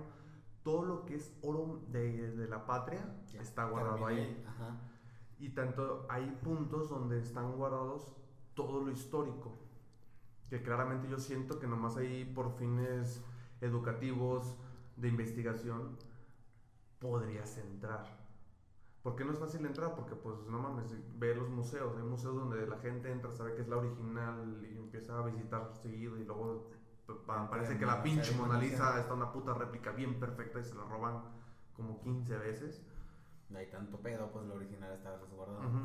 todo 0.63 0.85
lo 0.85 1.05
que 1.05 1.17
es 1.17 1.37
oro 1.43 1.83
de, 1.89 2.33
de 2.37 2.49
la 2.49 2.67
patria 2.67 3.17
Ya, 3.33 3.41
está 3.41 3.65
guardado 3.65 4.07
ahí. 4.07 4.43
Ajá. 4.47 4.81
Y 5.39 5.51
tanto 5.51 6.07
hay 6.09 6.31
puntos 6.43 6.89
donde 6.89 7.19
están 7.19 7.57
guardados 7.57 8.15
todo 8.55 8.81
lo 8.81 8.91
histórico. 8.91 9.59
Que 10.49 10.63
claramente 10.63 11.09
yo 11.09 11.19
siento 11.19 11.59
que 11.59 11.67
nomás 11.67 11.97
ahí 11.97 12.25
por 12.25 12.53
fines 12.53 13.25
educativos, 13.61 14.57
de 14.97 15.09
investigación, 15.09 15.97
podrías 16.99 17.57
entrar. 17.59 18.22
¿Por 19.03 19.17
qué 19.17 19.25
no 19.25 19.33
es 19.33 19.39
fácil 19.39 19.65
entrar? 19.67 19.95
Porque 19.97 20.15
pues 20.15 20.37
no 20.47 20.59
mames, 20.61 20.95
ve 21.19 21.35
los 21.35 21.49
museos. 21.49 21.97
Hay 21.97 22.05
museos 22.05 22.37
donde 22.37 22.67
la 22.67 22.79
gente 22.79 23.11
entra, 23.11 23.33
sabe 23.33 23.55
que 23.55 23.63
es 23.63 23.69
la 23.69 23.77
original 23.79 24.65
y 24.71 24.79
empieza 24.79 25.19
a 25.19 25.23
visitar 25.27 25.73
seguido 25.75 26.17
y 26.19 26.25
luego 26.25 26.71
pa- 27.07 27.27
pa- 27.27 27.51
parece 27.51 27.79
que 27.79 27.87
la 27.87 28.03
pinche 28.03 28.33
Mona. 28.37 28.59
Lisa 28.59 29.01
está 29.01 29.15
una 29.15 29.33
puta 29.33 29.55
réplica 29.55 29.91
bien 29.91 30.21
perfecta 30.21 30.61
y 30.61 30.65
se 30.65 30.75
la 30.77 30.85
roban 30.85 31.21
como 31.75 32.01
15 32.01 32.37
veces. 32.39 32.87
No 33.49 33.59
hay 33.59 33.67
tanto 33.71 33.99
pedo, 34.01 34.31
pues 34.33 34.47
lo 34.47 34.55
original 34.55 34.93
está 34.93 35.19
sí. 35.19 35.27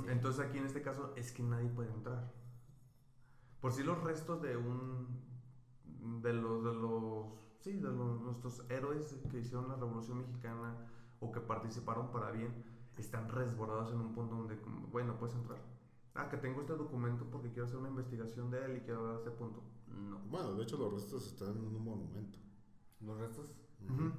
Entonces 0.09 0.45
aquí 0.45 0.57
en 0.59 0.65
este 0.65 0.81
caso 0.83 1.13
es 1.15 1.31
que 1.31 1.41
nadie 1.43 1.69
puede 1.69 1.91
entrar. 1.91 2.31
Por 3.59 3.73
si 3.73 3.83
los 3.83 4.01
restos 4.03 4.41
de 4.43 4.55
un 4.55 5.25
de 6.21 6.33
los 6.33 6.63
de 6.63 6.73
los 6.73 7.25
sí, 7.61 7.73
de 7.73 7.89
los, 7.91 8.21
nuestros 8.21 8.63
héroes 8.69 9.17
que 9.31 9.39
hicieron 9.39 9.67
la 9.67 9.75
Revolución 9.75 10.19
Mexicana 10.19 10.75
o 11.19 11.31
que 11.31 11.41
participaron 11.41 12.11
para 12.11 12.31
bien 12.31 12.53
están 13.01 13.29
resguardados 13.29 13.91
en 13.93 13.99
un 13.99 14.13
punto 14.13 14.35
donde 14.35 14.55
bueno, 14.91 15.17
puedes 15.17 15.35
entrar. 15.35 15.59
Ah, 16.15 16.29
que 16.29 16.37
tengo 16.37 16.61
este 16.61 16.73
documento 16.73 17.25
porque 17.31 17.49
quiero 17.49 17.65
hacer 17.65 17.77
una 17.77 17.89
investigación 17.89 18.49
de 18.49 18.65
él 18.65 18.77
y 18.77 18.79
quiero 18.81 19.03
ver 19.03 19.15
a 19.17 19.19
ese 19.19 19.31
punto. 19.31 19.61
No. 19.87 20.19
Bueno, 20.29 20.55
de 20.55 20.63
hecho, 20.63 20.77
los 20.77 20.93
restos 20.93 21.27
están 21.27 21.49
en 21.49 21.75
un 21.75 21.83
monumento. 21.83 22.39
Los 23.01 23.19
restos. 23.19 23.53
Ujú. 23.87 24.11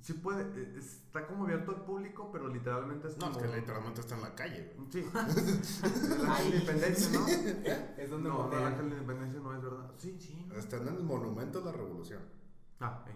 Sí 0.00 0.12
puede, 0.12 0.42
eh, 0.42 0.78
está 0.78 1.26
como 1.26 1.44
abierto 1.44 1.70
al 1.70 1.82
público, 1.82 2.28
pero 2.30 2.48
literalmente 2.48 3.08
es 3.08 3.16
No, 3.16 3.30
es 3.30 3.38
que 3.38 3.48
literalmente 3.48 4.02
está 4.02 4.16
en 4.16 4.20
la 4.22 4.34
calle, 4.34 4.74
güey. 4.76 4.92
Sí. 4.92 5.00
de 5.02 6.44
independencia, 6.44 7.18
¿no? 7.18 7.26
Es 7.26 8.10
donde 8.10 8.28
No, 8.28 8.50
de 8.50 8.82
independencia 8.82 9.40
no 9.40 9.56
es 9.56 9.62
verdad. 9.62 9.90
Sí, 9.96 10.14
sí. 10.20 10.44
no. 10.46 10.56
Están 10.56 10.86
en 10.86 10.96
el 10.96 11.02
monumento 11.04 11.60
de 11.60 11.64
la 11.64 11.72
revolución. 11.72 12.20
Ah, 12.80 13.02
eh. 13.08 13.14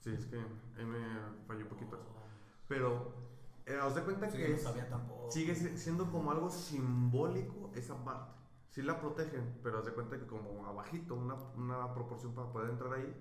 sí, 0.00 0.10
es 0.10 0.26
que 0.26 0.36
ahí 0.36 0.84
me 0.84 0.98
falló 1.46 1.62
un 1.62 1.68
poquito 1.68 1.96
eso. 1.96 2.14
Pero, 2.68 3.14
eh, 3.66 3.78
os 3.84 3.94
de 3.94 4.02
cuenta 4.02 4.30
Sí, 4.30 4.38
que 4.38 4.48
no 4.50 4.58
sabía 4.58 4.88
tampoco. 4.88 5.30
sigue 5.30 5.54
si- 5.54 5.76
siendo 5.76 6.10
como 6.10 6.30
algo 6.30 6.48
simbólico 6.50 7.70
esa 7.74 7.96
parte. 8.04 8.32
Sí 8.70 8.82
la 8.82 9.00
protegen, 9.00 9.58
pero 9.62 9.78
os 9.80 9.84
de 9.86 9.92
cuenta 9.92 10.18
que 10.18 10.26
como 10.26 10.66
abajito, 10.66 11.14
una, 11.14 11.34
una 11.56 11.92
proporción 11.94 12.34
para 12.34 12.50
poder 12.52 12.70
entrar 12.70 12.92
ahí, 12.94 13.14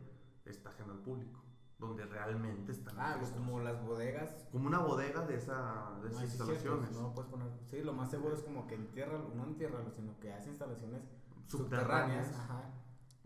está 0.46 0.70
ajena 0.70 0.94
al 0.94 1.00
público. 1.00 1.42
Donde 1.78 2.06
realmente 2.06 2.72
están 2.72 2.96
Ah, 2.98 3.16
pues 3.20 3.32
como 3.32 3.60
las 3.60 3.86
bodegas. 3.86 4.48
Como 4.52 4.68
una 4.68 4.80
bodega 4.80 5.26
de, 5.26 5.36
esa, 5.36 5.92
de 6.02 6.08
esas 6.10 6.22
sí, 6.22 6.28
cierto, 6.28 6.54
instalaciones. 6.54 6.92
No 6.94 7.14
puedes 7.14 7.30
poner. 7.30 7.48
Sí, 7.66 7.82
lo 7.82 7.92
más 7.94 8.10
seguro 8.10 8.34
es 8.34 8.42
como 8.44 8.66
que 8.66 8.76
entierra, 8.76 9.18
no 9.36 9.44
entierra, 9.44 9.80
sino 9.94 10.18
que 10.22 10.32
hace 10.32 10.50
instalaciones 10.50 11.02
Subterráneas. 11.48 12.28
subterráneas. 12.28 12.36
Ajá. 12.40 12.72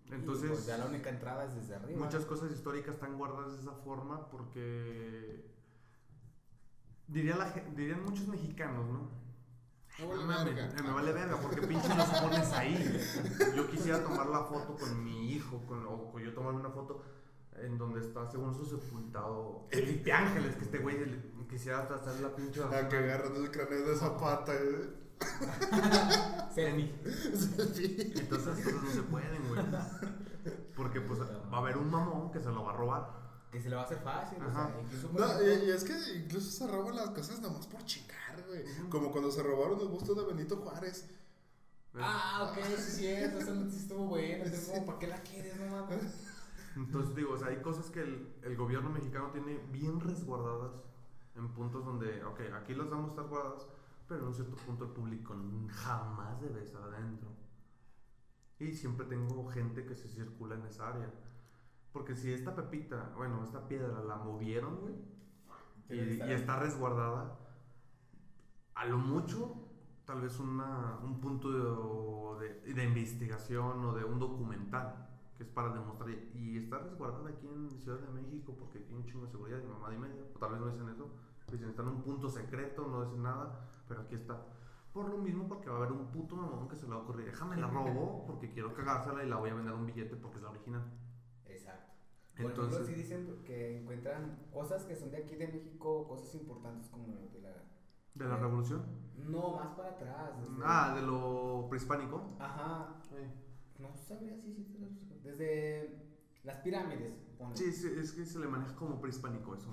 Y, 0.05 0.13
Entonces, 0.13 0.49
pues, 0.49 0.65
ya 0.65 0.77
la 0.79 0.85
única 0.87 1.09
entrada 1.11 1.45
es 1.45 1.53
desde 1.55 1.75
arriba. 1.75 2.03
Muchas 2.03 2.25
cosas 2.25 2.51
históricas 2.51 2.95
están 2.95 3.17
guardadas 3.19 3.53
de 3.53 3.59
esa 3.59 3.73
forma 3.73 4.27
porque 4.29 5.45
diría 7.09 7.35
la, 7.35 7.51
dirían 7.75 8.03
muchos 8.03 8.27
mexicanos, 8.27 8.85
¿no? 8.87 9.19
Me 9.99 10.05
vale 10.05 10.21
No 10.21 10.27
mames, 10.27 10.55
verga. 10.55 10.69
eh, 10.77 10.83
me 10.83 10.91
vale 10.91 11.11
verga, 11.11 11.37
porque 11.41 11.61
pinche 11.67 11.93
los 11.93 12.07
pones 12.07 12.51
ahí. 12.53 13.01
Yo 13.55 13.69
quisiera 13.69 14.01
tomar 14.01 14.27
la 14.27 14.43
foto 14.45 14.75
con 14.77 15.03
mi 15.03 15.33
hijo, 15.33 15.65
con, 15.67 15.85
o, 15.85 16.11
o 16.13 16.19
yo 16.19 16.33
tomarme 16.33 16.59
una 16.61 16.69
foto. 16.69 17.03
en 17.57 17.77
donde 17.77 17.99
está 17.99 18.25
según 18.31 18.53
su 18.55 18.63
sepultado 18.65 19.67
Felipe 19.69 20.13
Ángeles, 20.13 20.55
que 20.55 20.63
este 20.63 20.77
güey 20.77 20.97
le- 21.05 21.29
quisiera 21.49 21.79
hacer 21.79 22.21
la 22.21 22.33
pinche 22.35 22.63
A 22.63 22.87
que 22.87 22.95
agarran 22.95 23.35
el 23.35 23.49
cráneo 23.51 23.81
de 23.89 23.95
Zapata, 23.97 24.53
güey. 24.53 24.99
Selfie. 26.53 26.93
Entonces 28.15 28.59
esas 28.59 28.63
cosas 28.63 28.83
no 28.83 28.91
se 28.91 29.01
pueden, 29.03 29.47
güey. 29.49 29.61
Porque 30.75 31.01
pues 31.01 31.19
va 31.21 31.57
a 31.57 31.59
haber 31.59 31.77
un 31.77 31.89
mamón 31.89 32.31
que 32.31 32.39
se 32.39 32.49
lo 32.49 32.63
va 32.63 32.71
a 32.73 32.77
robar. 32.77 33.28
Que 33.51 33.59
se 33.61 33.69
le 33.69 33.75
va 33.75 33.81
a 33.81 33.85
hacer 33.85 33.99
fácil, 33.99 34.37
o 34.43 34.51
sea, 34.51 34.71
incluso 34.83 35.09
No, 35.13 35.25
ejemplo- 35.25 35.65
y, 35.65 35.67
y 35.67 35.71
es 35.71 35.83
que 35.83 35.93
incluso 36.17 36.51
se 36.51 36.67
roban 36.71 36.95
las 36.95 37.09
cosas 37.09 37.39
nomás 37.41 37.65
por 37.67 37.83
chingar, 37.83 38.43
güey. 38.47 38.63
Como 38.89 39.11
cuando 39.11 39.31
se 39.31 39.41
robaron 39.41 39.79
el 39.81 39.87
busto 39.87 40.13
de 40.13 40.23
Benito 40.25 40.57
Juárez. 40.57 41.09
Ah, 41.95 42.47
ok, 42.51 42.63
sí 42.63 42.73
es 42.73 42.95
cierto, 42.97 43.39
eso 43.39 43.55
no 43.55 43.67
sí 43.71 43.77
estuvo 43.77 44.05
bueno. 44.05 44.43
Entonces, 44.45 44.69
como, 44.69 44.85
¿para 44.85 44.99
qué 44.99 45.07
la 45.07 45.21
quieres, 45.23 45.59
no 45.59 45.65
mames? 45.67 46.13
Entonces 46.75 47.15
digo, 47.15 47.33
o 47.33 47.37
sea, 47.37 47.47
hay 47.47 47.57
cosas 47.61 47.89
que 47.89 48.01
el, 48.01 48.31
el 48.43 48.55
gobierno 48.55 48.89
mexicano 48.91 49.31
tiene 49.31 49.57
bien 49.71 49.99
resguardadas 49.99 50.83
en 51.35 51.47
puntos 51.49 51.83
donde, 51.83 52.23
ok, 52.23 52.41
aquí 52.55 52.75
las 52.75 52.89
vamos 52.89 53.07
a 53.07 53.09
estar 53.13 53.25
guardadas, 53.27 53.65
pero 54.07 54.21
en 54.21 54.27
un 54.27 54.35
cierto 54.35 54.55
punto 54.57 54.85
el 54.85 54.91
público 54.91 55.35
jamás 55.69 56.39
debe 56.39 56.61
estar 56.63 56.83
adentro. 56.83 57.29
Y 58.59 58.73
siempre 58.73 59.07
tengo 59.07 59.47
gente 59.49 59.85
que 59.85 59.95
se 59.95 60.07
circula 60.09 60.55
en 60.55 60.65
esa 60.67 60.89
área. 60.89 61.11
Porque 61.93 62.15
si 62.15 62.31
esta 62.31 62.55
pepita, 62.55 63.11
bueno, 63.17 63.43
esta 63.43 63.67
piedra 63.67 64.01
la 64.03 64.15
movieron, 64.17 64.77
güey, 64.81 64.93
y, 65.89 66.17
está 66.33 66.59
resguardada, 66.59 67.37
a 68.75 68.85
lo 68.85 68.97
mucho, 68.97 69.55
tal 70.05 70.21
vez 70.21 70.39
una, 70.39 70.97
un 71.03 71.19
punto 71.19 72.37
de, 72.39 72.49
de- 72.63 72.73
de 72.73 72.83
investigación 72.83 73.83
o 73.85 73.93
de 73.93 74.03
un 74.05 74.19
documental 74.19 75.07
que 75.35 75.43
es 75.43 75.49
para 75.49 75.69
demostrar. 75.69 76.09
Y 76.35 76.57
está 76.57 76.77
resguardada 76.79 77.29
aquí 77.29 77.47
en 77.47 77.71
Ciudad 77.71 77.99
de 77.99 78.09
México 78.09 78.55
porque 78.57 78.79
hay 78.79 78.93
un 78.93 79.05
chingo 79.05 79.25
de 79.25 79.31
seguridad 79.31 79.59
y 79.63 79.67
mamá 79.67 79.93
y 79.93 79.97
media. 79.97 80.23
O 80.35 80.39
tal 80.39 80.51
vez 80.51 80.59
no 80.61 80.67
dicen 80.67 80.89
eso. 80.89 81.09
Dicen, 81.51 81.69
está 81.69 81.81
en 81.81 81.87
un 81.89 82.01
punto 82.03 82.29
secreto, 82.29 82.87
no 82.87 83.03
dicen 83.05 83.23
nada, 83.23 83.67
pero 83.87 84.01
aquí 84.01 84.15
está. 84.15 84.39
Por 84.93 85.09
lo 85.09 85.17
mismo, 85.17 85.47
porque 85.47 85.69
va 85.69 85.75
a 85.75 85.79
haber 85.79 85.91
un 85.93 86.07
puto 86.07 86.35
mamón 86.35 86.67
que 86.67 86.75
se 86.75 86.83
le 86.87 86.91
va 86.93 86.97
a 86.97 87.03
ocurrir. 87.03 87.25
Déjame 87.25 87.55
la 87.57 87.67
robo 87.67 88.25
porque 88.27 88.51
quiero 88.51 88.73
cagársela 88.73 89.23
y 89.23 89.29
la 89.29 89.37
voy 89.37 89.49
a 89.49 89.55
vender 89.55 89.73
a 89.73 89.77
un 89.77 89.85
billete 89.85 90.15
porque 90.15 90.37
es 90.37 90.43
la 90.43 90.49
original. 90.49 90.83
Por 92.41 92.51
Entonces- 92.51 92.81
ejemplo, 92.81 92.95
sí 92.95 93.01
dicen 93.01 93.43
que 93.45 93.81
encuentran 93.81 94.39
cosas 94.53 94.83
que 94.85 94.95
son 94.95 95.11
de 95.11 95.17
aquí 95.17 95.35
de 95.35 95.47
México, 95.47 96.07
cosas 96.07 96.33
importantes 96.35 96.87
como 96.89 97.07
de 97.07 97.41
la... 97.41 97.49
¿De 98.15 98.25
la 98.25 98.37
revolución? 98.37 98.83
No, 99.17 99.55
más 99.55 99.75
para 99.75 99.89
atrás. 99.89 100.31
Ah, 100.63 100.93
de 100.95 101.01
lo 101.05 101.67
prehispánico. 101.69 102.35
Ajá. 102.39 102.95
No 103.77 103.95
sabría 103.95 104.35
si 104.37 104.53
sí, 104.53 104.63
sí, 104.65 105.19
Desde 105.23 105.99
las 106.43 106.57
pirámides. 106.57 107.13
ponle. 107.37 107.55
Sí, 107.55 107.71
sí, 107.71 107.87
es 107.97 108.11
que 108.13 108.25
se 108.25 108.39
le 108.39 108.47
maneja 108.47 108.75
como 108.75 108.99
prehispánico 108.99 109.55
eso. 109.55 109.69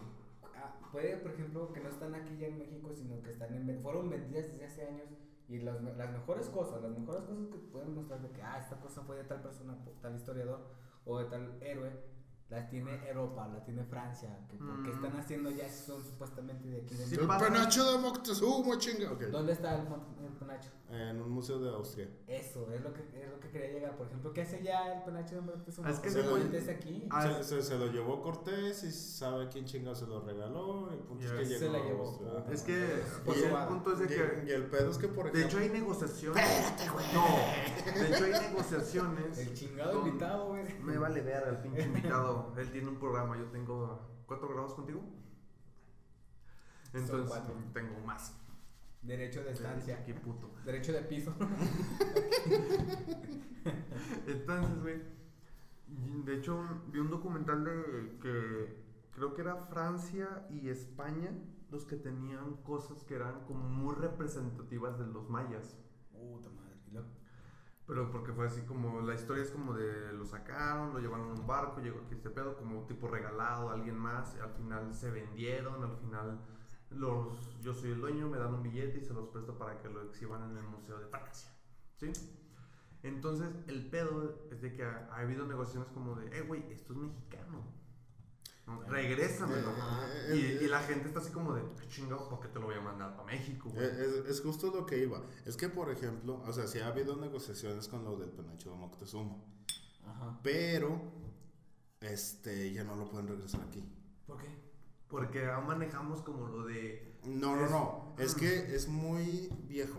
Ah, 0.56 0.78
puede, 0.92 1.16
por 1.18 1.32
ejemplo, 1.32 1.72
que 1.72 1.80
no 1.80 1.88
están 1.88 2.14
aquí 2.14 2.36
ya 2.36 2.48
en 2.48 2.58
México, 2.58 2.92
sino 2.94 3.20
que 3.22 3.30
están 3.32 3.54
en, 3.54 3.80
fueron 3.82 4.08
vendidas 4.10 4.46
desde 4.52 4.64
hace 4.66 4.86
años. 4.86 5.08
Y 5.48 5.58
las, 5.60 5.80
las 5.82 6.12
mejores 6.12 6.48
cosas, 6.48 6.82
las 6.82 6.90
mejores 6.98 7.22
cosas 7.24 7.46
que 7.48 7.58
pueden 7.58 7.94
mostrar 7.94 8.20
de 8.20 8.30
que, 8.30 8.42
ah, 8.42 8.58
esta 8.58 8.80
cosa 8.80 9.02
fue 9.02 9.16
de 9.16 9.24
tal 9.24 9.40
persona, 9.42 9.78
tal 10.02 10.16
historiador 10.16 10.66
o 11.04 11.18
de 11.20 11.24
tal 11.26 11.56
héroe, 11.62 11.90
las 12.49 12.70
tiene 12.70 13.00
Europa, 13.08 13.49
la 13.49 13.65
tiene 13.65 13.83
Francia. 13.84 14.39
Que 14.49 14.57
porque 14.57 14.91
Mm. 14.91 14.94
están 15.05 15.16
haciendo 15.20 15.50
ya 15.50 15.68
son 15.68 16.02
supuestamente 16.05 16.68
de 16.68 16.83
aquí 16.83 16.94
de 16.94 17.07
Sí, 17.07 17.15
el 17.16 17.26
pasa. 17.26 17.47
penacho 17.47 17.92
de 17.92 17.99
Moctezuma, 17.99 18.78
chinga. 18.78 19.12
Ok. 19.12 19.23
¿Dónde 19.25 19.52
está 19.52 19.75
el, 19.75 19.81
el 19.83 20.33
penacho? 20.39 20.70
En 20.89 21.20
un 21.20 21.31
museo 21.33 21.58
de 21.58 21.68
Austria. 21.70 22.08
Eso, 22.28 22.70
es 22.73 22.81
lo, 22.81 22.92
que, 22.92 23.00
es 23.00 23.28
lo 23.28 23.41
que 23.41 23.49
quería 23.50 23.73
llegar. 23.73 23.97
Por 23.97 24.07
ejemplo, 24.07 24.33
¿qué 24.33 24.42
hace 24.42 24.62
ya 24.62 24.92
el 24.99 25.02
penacho 25.02 25.34
de 25.34 25.41
Moctezuma? 25.41 25.91
Es 25.91 25.99
que 25.99 26.08
se 26.10 26.23
lo- 26.23 26.36
es 26.36 26.68
aquí. 26.68 27.08
Ah, 27.10 27.23
se, 27.39 27.42
se- 27.42 27.62
se 27.62 27.76
lo 27.76 27.86
llevó 27.89 28.23
Cortés 28.23 28.84
y 28.84 28.92
sabe 28.92 29.49
quién 29.49 29.65
chingado 29.65 29.97
se 29.97 30.07
lo 30.07 30.20
regaló. 30.20 30.89
Y 30.92 30.94
el 30.94 31.00
punto 31.00 31.25
es 31.25 31.33
que 31.33 31.44
Se 31.58 31.58
llegó 31.68 31.73
la 31.73 31.78
a 31.81 31.86
llevó. 31.86 32.44
Es 32.52 32.62
que 32.62 33.02
Por 33.25 33.36
y 33.36 33.42
el 33.42 33.50
punto 33.66 33.92
es 33.94 33.99
de 33.99 34.05
Y, 34.05 34.08
que 34.08 34.44
y 34.47 34.50
el 34.52 34.66
pedo 34.66 34.91
es 34.92 34.99
que, 34.99 35.08
por 35.08 35.33
de 35.33 35.41
ejemplo. 35.41 35.49
hecho 35.49 35.58
hay 35.75 35.81
negociaciones. 35.81 36.44
Espérate, 36.47 36.89
güey. 36.91 37.07
No, 37.12 38.00
de 38.00 38.08
hecho 38.15 38.25
hay 38.25 38.49
negociaciones. 38.49 39.39
El 39.39 39.55
chingado 39.55 39.92
con- 39.99 40.07
invitado, 40.08 40.47
güey. 40.50 40.78
Me 40.84 40.99
vale 40.99 41.20
ver 41.20 41.42
al 41.44 41.62
pinche 41.62 41.83
invitado. 41.83 42.35
Él 42.56 42.70
tiene 42.70 42.89
un 42.89 42.98
programa, 42.98 43.36
yo 43.36 43.44
tengo 43.47 44.00
cuatro 44.26 44.48
grados 44.48 44.74
contigo. 44.74 45.02
Entonces 46.92 47.28
cuatro. 47.28 47.55
tengo 47.73 47.98
más. 48.00 48.36
Derecho 49.02 49.44
de 49.44 49.52
estancia. 49.52 50.05
Qué 50.05 50.15
puto. 50.15 50.50
Derecho 50.65 50.92
de 50.92 51.02
piso. 51.02 51.34
Entonces, 54.26 54.82
güey, 54.82 55.02
de 56.24 56.34
hecho 56.34 56.82
vi 56.89 56.98
un 56.98 57.10
documental 57.10 57.65
de 57.65 58.18
que 58.20 58.84
creo 59.12 59.34
que 59.34 59.42
era 59.42 59.56
Francia 59.56 60.47
y 60.50 60.68
España 60.68 61.31
los 61.70 61.84
que 61.84 61.97
tenían 61.97 62.56
cosas 62.62 63.02
que 63.05 63.15
eran 63.15 63.44
como 63.44 63.68
muy 63.68 63.94
representativas 63.94 64.98
de 64.98 65.06
los 65.06 65.28
mayas. 65.28 65.76
Puta 66.12 66.48
madre. 66.50 66.66
Pero 67.86 68.10
porque 68.10 68.32
fue 68.32 68.47
así 68.47 68.62
como, 68.62 69.00
la 69.00 69.15
historia 69.15 69.44
es 69.44 69.50
como 69.50 69.73
de 69.73 70.12
lo 70.12 70.24
sacaron, 70.24 70.92
lo 70.92 70.98
llevaron 70.98 71.31
en 71.31 71.40
un 71.40 71.47
barco, 71.47 71.81
llegó 71.81 72.00
aquí 72.00 72.15
este 72.15 72.31
pedo, 72.31 72.56
como 72.56 72.84
tipo 72.86 73.06
regalado 73.06 73.70
a 73.70 73.74
alguien 73.74 73.97
más, 73.97 74.34
al 74.40 74.50
final 74.50 74.92
se 74.92 75.10
vendieron, 75.10 75.84
al 75.84 75.97
final 75.98 76.40
los, 76.90 77.60
yo 77.62 77.74
soy 77.74 77.92
el 77.92 78.00
dueño, 78.00 78.28
me 78.28 78.39
dan 78.39 78.55
un 78.55 78.62
billete 78.62 78.98
y 78.98 79.02
se 79.02 79.15
los 79.15 79.28
presto 79.28 79.56
para 79.56 79.78
que 79.78 79.89
lo 79.89 80.02
exhiban 80.02 80.50
en 80.50 80.56
el 80.56 80.65
Museo 80.65 80.98
de 80.98 81.06
Francia. 81.06 81.50
¿Sí? 81.97 82.12
Entonces, 83.05 83.48
el 83.68 83.89
pedo 83.89 84.48
es 84.50 84.60
de 84.60 84.74
que 84.74 84.84
ha, 84.84 85.08
ha 85.12 85.20
habido 85.20 85.47
negociaciones 85.47 85.89
como 85.92 86.16
de, 86.16 86.36
eh, 86.36 86.42
güey, 86.42 86.65
esto 86.73 86.92
es 86.92 86.98
mexicano. 86.98 87.62
Regrésamelo. 88.88 89.70
Ajá. 89.70 90.08
Y, 90.34 90.38
y 90.64 90.66
la 90.68 90.80
gente 90.80 91.06
está 91.08 91.20
así 91.20 91.30
como 91.30 91.54
de, 91.54 91.62
"¿Qué 91.80 91.86
chingado, 91.88 92.28
¿por 92.28 92.40
qué 92.40 92.48
te 92.48 92.58
lo 92.58 92.66
voy 92.66 92.74
a 92.76 92.80
mandar 92.80 93.16
para 93.16 93.24
México, 93.26 93.70
güey? 93.70 93.84
Eh, 93.84 94.22
Es, 94.24 94.30
es 94.30 94.40
justo 94.40 94.70
lo 94.74 94.84
que 94.86 94.98
iba. 94.98 95.22
Es 95.44 95.56
que, 95.56 95.68
por 95.68 95.90
ejemplo, 95.90 96.42
o 96.44 96.52
sea, 96.52 96.66
sí 96.66 96.80
ha 96.80 96.88
habido 96.88 97.16
negociaciones 97.16 97.86
con 97.88 98.04
lo 98.04 98.16
del 98.16 98.30
penacho 98.30 98.70
de 98.70 98.76
Moctezuma. 98.76 99.36
Ajá. 100.04 100.38
Pero, 100.42 101.00
este, 102.00 102.72
ya 102.72 102.84
no 102.84 102.96
lo 102.96 103.08
pueden 103.08 103.28
regresar 103.28 103.60
aquí. 103.62 103.84
¿Por 104.26 104.38
qué? 104.38 104.48
Porque 105.08 105.46
aún 105.46 105.66
manejamos 105.66 106.22
como 106.22 106.46
lo 106.48 106.64
de 106.66 107.14
No, 107.24 107.56
no, 107.56 107.64
Es- 107.64 107.70
no. 107.70 108.14
Es 108.18 108.36
Mm. 108.36 108.38
que 108.40 108.74
es 108.76 108.88
muy 108.88 109.48
viejo. 109.68 109.98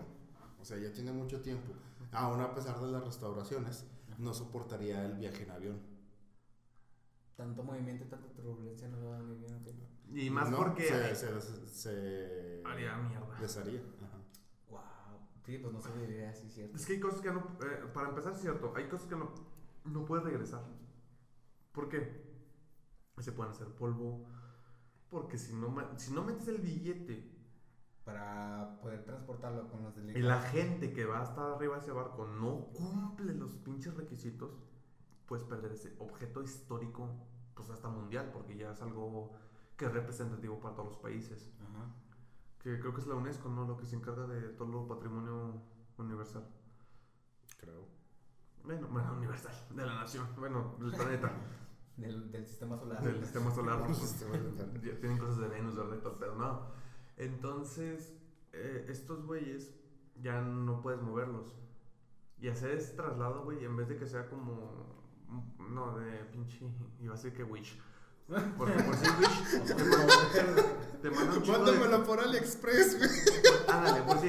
O 0.60 0.64
sea, 0.64 0.78
ya 0.78 0.92
tiene 0.92 1.12
mucho 1.12 1.40
tiempo. 1.40 1.72
Aún 2.12 2.40
a 2.40 2.54
pesar 2.54 2.80
de 2.80 2.90
las 2.90 3.04
restauraciones, 3.04 3.84
no 4.18 4.32
soportaría 4.34 5.04
el 5.04 5.14
viaje 5.14 5.42
en 5.44 5.50
avión. 5.50 5.80
Tanto 7.38 7.62
movimiento 7.62 8.04
y 8.04 8.08
tanta 8.08 8.28
turbulencia 8.32 8.88
no 8.88 8.98
lo 9.00 9.10
va 9.10 9.18
muy 9.20 9.36
bien. 9.36 9.54
¿ok? 9.54 9.68
Y 10.12 10.28
más 10.28 10.50
No, 10.50 10.56
porque. 10.56 10.82
Se, 10.88 11.14
se, 11.14 11.66
se 11.68 12.62
Haría 12.66 12.96
mierda. 12.98 13.38
desharía. 13.40 13.80
Ajá. 14.02 14.18
Wow. 14.68 14.80
Sí, 15.46 15.58
pues 15.58 15.72
no 15.72 15.80
sobreviviría 15.80 16.30
así, 16.30 16.50
¿cierto? 16.50 16.76
Es 16.76 16.84
que 16.84 16.94
hay 16.94 17.00
cosas 17.00 17.20
que 17.20 17.30
no. 17.32 17.40
eh, 17.62 17.86
para 17.94 18.08
empezar, 18.08 18.32
es 18.32 18.40
cierto. 18.40 18.72
Hay 18.76 18.88
cosas 18.88 19.06
que 19.06 19.14
no, 19.16 19.32
no 19.84 20.04
puedes 20.04 20.24
regresar. 20.24 20.64
¿Por 21.72 21.88
qué? 21.88 22.26
Se 23.18 23.30
pueden 23.32 23.52
hacer 23.52 23.68
polvo. 23.68 24.26
Porque 25.08 25.38
si 25.38 25.54
no, 25.54 25.72
si 25.96 26.12
no 26.12 26.22
metes 26.24 26.48
el 26.48 26.58
billete 26.58 27.32
Para 28.04 28.78
poder 28.82 29.04
transportarlo 29.04 29.68
con 29.70 29.84
los 29.84 29.96
y 29.96 30.00
la 30.00 30.06
delicados. 30.12 30.44
gente 30.46 30.92
que 30.92 31.04
va 31.06 31.20
a 31.20 31.24
estar 31.24 31.52
arriba 31.52 31.76
de 31.76 31.82
ese 31.82 31.92
barco 31.92 32.26
no 32.26 32.66
cumple 32.72 33.32
los 33.34 33.54
pinches 33.56 33.94
requisitos, 33.94 34.50
puedes 35.28 35.44
perder 35.44 35.72
ese 35.72 35.94
objeto 35.98 36.42
histórico, 36.42 37.08
pues 37.54 37.70
hasta 37.70 37.88
mundial, 37.88 38.30
porque 38.32 38.56
ya 38.56 38.72
es 38.72 38.82
algo 38.82 39.32
que 39.76 39.84
es 39.84 39.92
representativo 39.92 40.58
para 40.58 40.74
todos 40.74 40.88
los 40.88 40.98
países. 40.98 41.52
Ajá. 41.60 41.94
Que 42.58 42.80
creo 42.80 42.92
que 42.94 43.00
es 43.00 43.06
la 43.06 43.14
UNESCO, 43.14 43.48
¿no? 43.50 43.66
Lo 43.66 43.76
que 43.76 43.86
se 43.86 43.94
encarga 43.96 44.26
de 44.26 44.40
todo 44.48 44.82
el 44.82 44.88
patrimonio 44.88 45.62
universal. 45.98 46.44
Creo. 47.58 47.86
Bueno, 48.64 48.88
bueno, 48.90 49.12
universal, 49.16 49.54
de 49.70 49.86
la 49.86 49.94
nación, 49.94 50.26
bueno, 50.36 50.74
del 50.80 50.90
planeta, 50.92 51.32
Del, 51.96 52.30
del 52.30 52.46
sistema 52.46 52.78
solar. 52.78 53.02
del 53.02 53.20
sistema 53.20 53.50
solar. 53.52 53.84
El 53.88 53.94
sistema 53.94 54.36
solar. 54.36 54.68
Ya 54.82 55.00
Tienen 55.00 55.18
cosas 55.18 55.38
de 55.38 55.48
Venus. 55.48 55.74
Y 55.74 55.76
todo 56.00 56.12
el 56.12 56.18
pedo, 56.18 56.34
no. 56.36 56.66
Entonces, 57.16 58.16
eh, 58.52 58.86
estos 58.88 59.24
güeyes 59.26 59.74
ya 60.22 60.40
no 60.40 60.80
puedes 60.80 61.02
moverlos. 61.02 61.52
Y 62.38 62.48
hacer 62.48 62.70
ese 62.70 62.94
traslado, 62.94 63.42
güey, 63.42 63.64
en 63.64 63.76
vez 63.76 63.88
de 63.88 63.96
que 63.96 64.06
sea 64.06 64.28
como. 64.28 64.97
No, 65.70 65.96
de 65.98 66.24
pinche. 66.32 66.66
Iba 67.00 67.14
a 67.14 67.16
decir 67.16 67.32
que 67.32 67.44
Wish. 67.44 67.78
Porque 68.58 68.74
por 68.82 68.94
si 68.94 69.06
Wish 69.08 69.64
te 69.66 69.74
manda, 69.74 70.62
te 71.02 71.10
manda 71.10 71.34
un 71.36 71.42
chingo 71.42 71.58
de. 71.58 71.72
Mándamelo 71.72 72.04
por 72.04 72.20
AliExpress, 72.20 72.98
güey. 72.98 73.10
Ándale, 73.68 74.02
por 74.02 74.18
si 74.18 74.26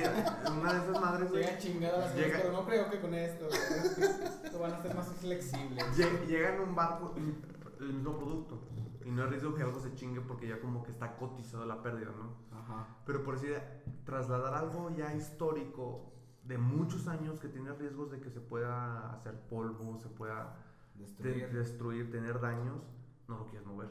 una 0.58 0.74
de 0.74 0.80
esas 0.90 1.02
madres, 1.02 1.30
güey. 1.32 1.44
Llega 1.44 1.58
chingada 1.58 1.98
las 2.00 2.16
Llega- 2.16 2.38
pero 2.38 2.52
no 2.54 2.66
creo 2.66 2.90
que 2.90 3.00
con 3.00 3.14
esto. 3.14 3.48
güey. 3.48 4.60
Van 4.62 4.72
a 4.74 4.78
hacer 4.78 4.96
más 4.96 5.08
flexibles. 5.16 5.86
Lle- 5.98 6.26
Llega 6.28 6.56
en 6.56 6.62
un 6.62 6.76
barco 6.76 7.14
el 7.16 7.94
mismo 7.94 8.18
producto. 8.18 8.60
Y 9.06 9.12
no 9.12 9.24
hay 9.24 9.30
riesgo 9.30 9.56
que 9.56 9.64
algo 9.64 9.80
se 9.80 9.94
chingue 9.96 10.22
porque 10.22 10.48
ya 10.48 10.60
como 10.60 10.84
que 10.84 10.92
está 10.92 11.16
cotizado 11.18 11.66
la 11.66 11.82
pérdida, 11.82 12.12
¿no? 12.12 12.58
Ajá. 12.58 12.88
Pero 13.06 13.24
por 13.24 13.40
decir, 13.40 13.58
trasladar 14.06 14.54
algo 14.54 14.90
ya 14.96 15.14
histórico 15.16 16.12
de 16.44 16.58
muchos 16.58 17.08
años 17.08 17.40
que 17.40 17.48
tiene 17.48 17.74
riesgos 17.74 18.12
de 18.12 18.20
que 18.20 18.30
se 18.30 18.40
pueda 18.40 19.12
hacer 19.14 19.40
polvo, 19.50 19.98
se 20.00 20.10
pueda 20.10 20.56
de- 21.00 21.48
Destruir. 21.48 22.12
tener 22.12 22.40
daños, 22.40 22.82
no 23.28 23.38
lo 23.40 23.46
quieres 23.48 23.68
mover. 23.68 23.90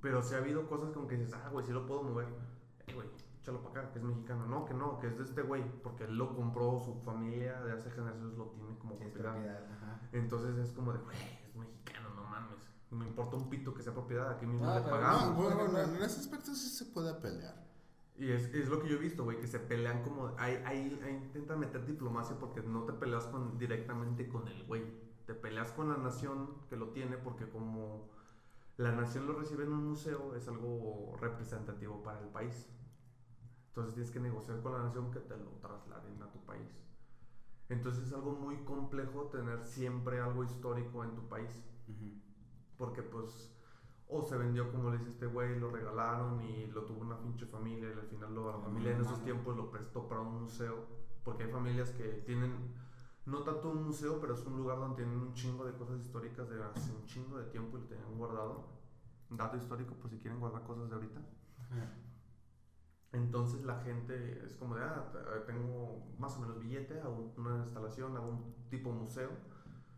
Pero 0.00 0.22
sí 0.22 0.34
ha 0.34 0.38
habido 0.38 0.66
cosas 0.68 0.90
como 0.92 1.06
que 1.06 1.16
dices, 1.16 1.34
ah, 1.34 1.48
güey, 1.50 1.64
sí 1.64 1.72
lo 1.72 1.86
puedo 1.86 2.02
mover. 2.02 2.28
Eh, 2.86 2.94
güey, 2.94 3.08
échalo 3.40 3.62
para 3.62 3.80
acá, 3.82 3.92
que 3.92 3.98
es 3.98 4.04
mexicano. 4.04 4.46
No, 4.46 4.64
que 4.66 4.74
no, 4.74 4.98
que 4.98 5.06
es 5.06 5.16
de 5.16 5.24
este 5.24 5.42
güey, 5.42 5.62
porque 5.82 6.04
él 6.04 6.16
lo 6.16 6.34
compró, 6.34 6.78
su 6.84 6.94
familia 7.04 7.60
de 7.62 7.72
hace 7.72 7.90
generaciones 7.90 8.36
lo 8.36 8.46
tiene 8.50 8.76
como 8.78 8.98
propiedad. 8.98 9.34
Entonces 10.12 10.56
es 10.58 10.72
como 10.74 10.92
de, 10.92 10.98
güey, 11.00 11.16
es 11.48 11.54
mexicano, 11.56 12.10
no 12.14 12.24
mames. 12.24 12.58
Me 12.90 13.06
importa 13.06 13.36
un 13.36 13.48
pito 13.50 13.74
que 13.74 13.82
sea 13.82 13.92
propiedad, 13.92 14.30
aquí 14.30 14.46
mismo 14.46 14.68
Ah, 14.68 14.78
le 14.78 14.88
pagamos. 14.88 15.30
No, 15.30 15.34
bueno, 15.64 15.78
en 15.80 15.96
ese 16.02 16.20
aspecto 16.20 16.54
sí 16.54 16.68
se 16.68 16.84
puede 16.92 17.12
pelear. 17.14 17.64
Y 18.16 18.30
es, 18.30 18.44
es 18.54 18.68
lo 18.68 18.80
que 18.80 18.88
yo 18.88 18.94
he 18.96 19.00
visto, 19.00 19.24
güey, 19.24 19.40
que 19.40 19.48
se 19.48 19.58
pelean 19.58 20.02
como... 20.04 20.28
Ahí, 20.38 20.62
ahí, 20.66 21.00
ahí 21.02 21.14
intentan 21.14 21.58
meter 21.58 21.84
diplomacia 21.84 22.38
porque 22.38 22.62
no 22.62 22.84
te 22.84 22.92
peleas 22.92 23.24
con, 23.26 23.58
directamente 23.58 24.28
con 24.28 24.46
el 24.46 24.64
güey. 24.66 24.84
Te 25.26 25.34
peleas 25.34 25.72
con 25.72 25.88
la 25.88 25.96
nación 25.96 26.54
que 26.68 26.76
lo 26.76 26.88
tiene 26.88 27.16
porque 27.16 27.48
como 27.48 28.08
la 28.76 28.92
nación 28.92 29.26
lo 29.26 29.34
recibe 29.34 29.64
en 29.64 29.72
un 29.72 29.88
museo 29.88 30.34
es 30.34 30.48
algo 30.48 31.16
representativo 31.20 32.02
para 32.02 32.20
el 32.20 32.28
país. 32.28 32.68
Entonces 33.68 33.94
tienes 33.94 34.10
que 34.12 34.20
negociar 34.20 34.60
con 34.62 34.72
la 34.72 34.82
nación 34.82 35.10
que 35.10 35.20
te 35.20 35.36
lo 35.36 35.50
trasladen 35.60 36.22
a 36.22 36.30
tu 36.30 36.44
país. 36.44 36.68
Entonces 37.68 38.06
es 38.06 38.12
algo 38.12 38.32
muy 38.32 38.56
complejo 38.64 39.24
tener 39.24 39.64
siempre 39.64 40.20
algo 40.20 40.44
histórico 40.44 41.02
en 41.02 41.14
tu 41.14 41.28
país. 41.28 41.64
Ujú. 41.88 42.20
Porque 42.76 43.02
pues 43.02 43.54
o 44.06 44.22
se 44.22 44.36
vendió 44.36 44.70
como 44.70 44.90
le 44.90 44.98
dice 44.98 45.10
este 45.10 45.26
güey, 45.26 45.58
lo 45.58 45.70
regalaron 45.70 46.40
y 46.42 46.66
lo 46.66 46.82
tuvo 46.82 47.00
una 47.00 47.18
pinche 47.20 47.46
familia 47.46 47.88
y 47.88 47.98
al 47.98 48.06
final 48.06 48.34
lo, 48.34 48.52
la 48.52 48.58
familia 48.58 48.92
en 48.92 49.00
esos 49.00 49.22
tiempos 49.24 49.56
lo 49.56 49.70
prestó 49.70 50.06
para 50.08 50.20
un 50.20 50.42
museo. 50.42 50.86
Porque 51.24 51.44
hay 51.44 51.50
familias 51.50 51.90
que 51.90 52.04
tienen, 52.26 52.74
no 53.26 53.42
tanto 53.42 53.70
un 53.70 53.84
museo, 53.84 54.20
pero 54.20 54.34
es 54.34 54.44
un 54.44 54.56
lugar 54.56 54.78
donde 54.78 54.96
tienen 54.96 55.18
un 55.18 55.32
chingo 55.32 55.64
de 55.64 55.72
cosas 55.72 56.00
históricas 56.00 56.48
de 56.48 56.62
hace 56.62 56.92
un 56.92 57.04
chingo 57.06 57.38
de 57.38 57.44
tiempo 57.46 57.78
y 57.78 57.82
lo 57.82 57.86
tenían 57.86 58.18
guardado. 58.18 58.66
Dato 59.30 59.56
histórico 59.56 59.94
por 59.94 60.10
si 60.10 60.18
quieren 60.18 60.38
guardar 60.38 60.62
cosas 60.64 60.88
de 60.88 60.94
ahorita. 60.94 61.20
Entonces 63.12 63.64
la 63.64 63.80
gente 63.80 64.44
es 64.44 64.56
como 64.56 64.74
de, 64.74 64.82
ah, 64.82 65.12
tengo 65.46 66.14
más 66.18 66.36
o 66.36 66.40
menos 66.40 66.58
billete, 66.58 67.00
hago 67.00 67.32
una 67.36 67.62
instalación, 67.64 68.16
hago 68.16 68.28
un 68.28 68.54
tipo 68.68 68.90
museo 68.90 69.30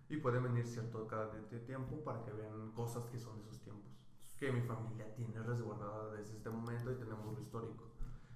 y 0.08 0.18
pueden 0.18 0.44
venir 0.44 0.66
cierto 0.66 1.06
cada 1.06 1.30
tiempo 1.66 2.05
para 2.05 2.22
que 2.24 2.32
vean 2.32 2.72
cosas 2.72 3.06
que 3.06 3.18
son 3.18 3.38
de 3.38 3.44
esos 3.44 3.60
tiempos. 3.60 3.90
Que 4.38 4.52
mi 4.52 4.60
familia 4.60 5.12
tiene 5.14 5.42
resguardada 5.42 6.12
desde 6.12 6.36
este 6.36 6.50
momento 6.50 6.92
y 6.92 6.96
tenemos 6.96 7.34
lo 7.34 7.40
histórico. 7.40 7.84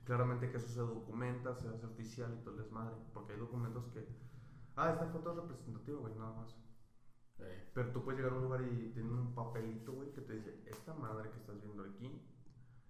Claramente 0.04 0.50
que 0.50 0.56
eso 0.56 0.68
se 0.68 0.80
documenta, 0.80 1.54
se 1.54 1.68
hace 1.68 1.86
oficial 1.86 2.34
y 2.34 2.42
todo 2.42 2.54
el 2.54 2.62
desmadre, 2.62 2.96
porque 3.12 3.34
hay 3.34 3.38
documentos 3.38 3.86
que, 3.88 4.08
ah, 4.80 4.90
esta 4.90 5.06
foto 5.06 5.30
es 5.30 5.36
representativa, 5.36 6.00
güey, 6.00 6.14
nada 6.14 6.32
más. 6.32 6.56
Eh, 7.38 7.70
Pero 7.74 7.92
tú 7.92 8.04
puedes 8.04 8.18
llegar 8.20 8.32
a 8.34 8.36
un 8.36 8.44
lugar 8.44 8.62
y 8.62 8.90
tienen 8.92 9.12
un 9.12 9.34
papelito, 9.34 9.92
güey, 9.92 10.12
que 10.12 10.20
te 10.22 10.34
dice, 10.34 10.62
esta 10.66 10.94
madre 10.94 11.30
que 11.30 11.38
estás 11.38 11.60
viendo 11.62 11.84
aquí 11.84 12.20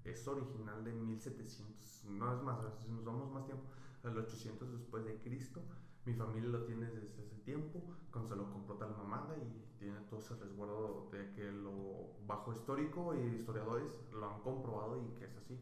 es 0.05 0.27
original 0.27 0.83
de 0.85 0.93
1700, 0.93 2.05
no 2.07 2.35
es 2.35 2.43
más, 2.43 2.59
si 2.83 2.91
nos 2.91 3.05
vamos 3.05 3.31
más 3.33 3.47
tiempo, 3.47 3.65
al 4.03 4.17
800 4.17 4.73
después 4.73 5.05
de 5.05 5.21
Cristo, 5.21 5.63
mi 6.07 6.15
familia 6.15 6.49
lo 6.51 6.65
tiene 6.65 6.87
desde 6.87 7.23
ese 7.23 7.37
tiempo, 7.45 7.83
cuando 8.11 8.29
se 8.29 8.37
lo 8.37 8.51
compró 8.51 8.77
tal 8.77 8.97
mamada 8.97 9.37
y 9.37 9.77
tiene 9.79 10.01
todo 10.09 10.19
ese 10.21 10.35
resguardo 10.37 11.09
de 11.13 11.31
que 11.33 11.53
lo 11.53 12.17
bajo 12.27 12.53
histórico 12.53 13.15
y 13.15 13.21
historiadores 13.37 13.99
lo 14.13 14.27
han 14.31 14.41
comprobado 14.41 15.03
y 15.03 15.15
que 15.19 15.27
es 15.27 15.37
así. 15.37 15.61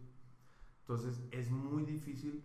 Entonces 0.80 1.22
es 1.32 1.50
muy 1.50 1.84
difícil 1.84 2.44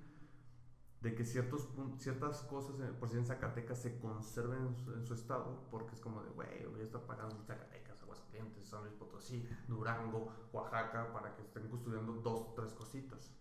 de 1.04 1.14
que 1.14 1.26
ciertos, 1.26 1.68
ciertas 1.98 2.42
cosas, 2.44 2.80
eh, 2.80 2.94
por 3.00 3.10
si 3.10 3.18
en 3.18 3.26
Zacatecas, 3.26 3.82
se 3.82 4.00
conserven 4.00 4.68
en 4.68 4.76
su, 4.78 4.94
en 4.94 5.06
su 5.06 5.14
estado, 5.14 5.68
porque 5.70 5.94
es 5.96 6.00
como 6.02 6.24
de, 6.24 6.30
güey, 6.32 6.66
voy 6.66 6.80
a 6.80 6.84
estar 6.84 7.02
pagando 7.06 7.36
en 7.36 7.44
Zacatecas, 7.44 8.02
Aguascalientes, 8.02 8.68
San 8.68 8.84
Luis 8.84 8.94
Potosí, 8.96 9.46
Durango, 9.68 10.32
Oaxaca, 10.54 11.12
para 11.12 11.36
que 11.36 11.42
estén 11.42 11.68
custodiando 11.68 12.14
dos, 12.14 12.56
tres 12.56 12.72
cositas. 12.74 13.32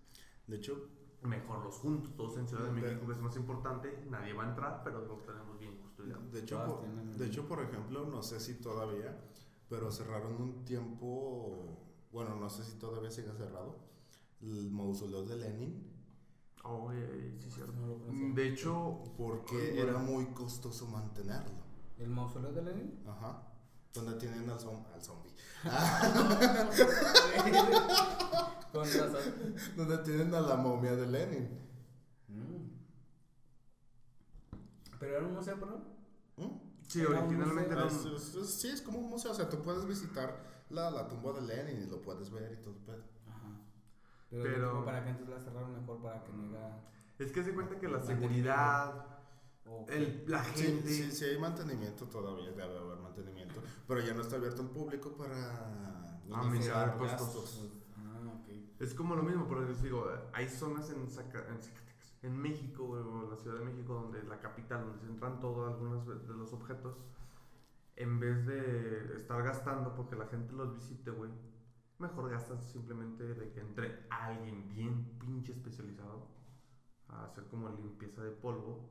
De 0.47 0.57
hecho, 0.57 0.89
Mejor 1.23 1.63
los 1.65 1.77
juntos, 1.77 2.17
todos 2.17 2.37
en 2.37 2.49
Ciudad 2.49 2.65
de 2.65 2.75
De- 2.75 2.81
México, 2.81 3.07
que 3.07 3.13
es 3.13 3.21
más 3.21 3.37
importante, 3.37 4.05
nadie 4.11 4.33
va 4.33 4.43
a 4.43 4.49
entrar, 4.49 4.83
pero 4.83 5.07
lo 5.07 5.19
tenemos 5.19 5.57
bien 5.57 5.77
custodiado. 5.77 6.21
de 6.33 6.41
hecho, 6.41 6.65
por, 6.67 6.81
tienen- 6.81 7.17
de 7.17 7.27
hecho, 7.27 7.47
por 7.47 7.61
ejemplo, 7.63 8.05
no 8.07 8.25
sé 8.25 8.41
si 8.41 8.55
todavía, 8.55 9.17
pero 9.69 9.93
cerraron 9.93 10.35
un 10.43 10.65
tiempo, 10.65 11.79
bueno, 12.11 12.35
no 12.35 12.51
sé 12.51 12.65
si 12.65 12.77
todavía 12.77 13.09
sigue 13.13 13.33
cerrado, 13.35 13.77
el 14.41 14.69
mausoleo 14.73 15.23
de 15.25 15.37
Lenin, 15.37 15.92
Oh, 16.65 16.93
eh, 16.93 17.37
sí, 17.41 17.51
cierto. 17.51 17.73
no 17.73 17.87
lo. 17.89 17.99
De 18.35 18.49
hecho, 18.49 19.03
porque 19.17 19.81
era 19.81 19.99
muy 19.99 20.27
costoso 20.27 20.87
mantenerlo. 20.87 21.61
¿El 21.99 22.09
mausoleo 22.11 22.53
de 22.53 22.63
Lenin? 22.63 23.03
Ajá. 23.07 23.43
Donde 23.93 24.15
tienen 24.15 24.49
al, 24.49 24.59
zom- 24.59 24.87
al 24.95 25.03
zombie. 25.03 25.33
Con 28.73 28.85
razón. 28.85 29.55
Donde 29.77 29.99
tienen 29.99 30.35
a 30.35 30.41
la 30.41 30.57
momia 30.57 30.97
de 30.97 31.07
Lenin. 31.07 31.49
Mm. 32.29 32.73
¿Pero 34.99 35.17
era 35.17 35.27
un 35.27 35.35
museo, 35.35 35.59
perdón? 35.59 35.85
¿Mm? 36.37 36.47
sí, 36.89 37.01
Era 37.01 37.21
originalmente 37.21 37.73
era 37.73 37.85
un... 37.85 37.91
sí, 38.47 38.69
es 38.69 38.83
como 38.83 38.99
un 38.99 39.11
museo. 39.11 39.33
O 39.33 39.35
sea, 39.35 39.49
tú 39.49 39.61
puedes 39.63 39.85
visitar 39.87 40.65
la, 40.71 40.91
la 40.91 41.09
tumba 41.09 41.33
de 41.33 41.43
Lenin 41.43 41.83
y 41.83 41.87
lo 41.91 42.01
puedes 42.01 42.31
ver 42.31 42.53
y 42.53 42.63
todo. 42.63 42.75
el 42.75 42.81
pedo. 42.83 43.12
Pero, 44.33 44.43
Pero- 44.45 44.71
como 44.73 44.85
para 44.87 45.05
que 45.05 45.11
entonces 45.11 45.35
la 45.37 45.41
cerraron 45.41 45.73
mejor 45.79 46.03
para 46.03 46.25
que 46.25 46.33
no 46.33 46.43
haya... 46.49 46.81
Es 47.19 47.31
que 47.31 47.45
se 47.45 47.53
cuenta 47.55 47.79
que 47.79 47.87
la 47.87 48.01
seguridad, 48.01 49.07
el, 49.89 50.25
la 50.27 50.43
Sí, 50.43 50.63
gente... 50.65 50.89
sí, 50.89 51.11
sí 51.13 51.25
hay 51.27 51.39
mantenimiento 51.39 52.07
todavía, 52.07 52.51
debe 52.51 52.79
haber 52.79 52.99
mantenimiento. 52.99 53.61
Pero 53.87 54.01
ya 54.01 54.15
no 54.15 54.23
está 54.23 54.37
abierto 54.37 54.63
al 54.63 54.71
público 54.71 55.13
para 55.13 55.37
Ah, 55.37 56.21
minimizar 56.27 56.95
mitigar 56.95 57.19
costos. 57.19 57.69
Ah, 57.99 58.21
ok. 58.41 58.49
Es 58.81 58.95
como 58.95 59.15
lo 59.15 59.23
mismo, 59.23 59.47
pero 59.49 59.69
les 59.69 59.83
digo, 59.83 60.09
hay 60.33 60.49
zonas 60.49 60.89
en, 60.91 61.07
Zaca- 61.11 61.47
en 61.49 61.61
Zacatecas, 61.63 62.15
en 62.23 62.37
México, 62.37 62.85
güey, 62.87 63.03
o 63.03 63.25
en 63.25 63.31
la 63.31 63.37
Ciudad 63.37 63.59
de 63.59 63.65
México, 63.67 63.93
donde 63.95 64.23
la 64.25 64.41
capital, 64.41 64.85
donde 64.87 64.99
se 65.01 65.07
entran 65.07 65.39
todos 65.41 65.73
algunos 65.75 66.07
de 66.07 66.35
los 66.35 66.53
objetos, 66.55 66.97
en 67.97 68.19
vez 68.19 68.47
de 68.47 69.15
estar 69.17 69.43
gastando 69.43 69.95
porque 69.95 70.17
la 70.17 70.27
gente 70.27 70.53
los 70.55 70.75
visite, 70.75 71.11
güey, 71.11 71.31
mejor 72.03 72.31
gastas 72.31 72.63
simplemente 72.71 73.23
de 73.35 73.51
que 73.53 73.61
entre 73.61 74.07
alguien 74.11 74.69
bien 74.69 75.19
pinche 75.19 75.53
especializado 75.53 76.27
a 77.09 77.25
hacer 77.25 77.47
como 77.49 77.69
limpieza 77.71 78.23
de 78.23 78.33
polvo 78.33 78.91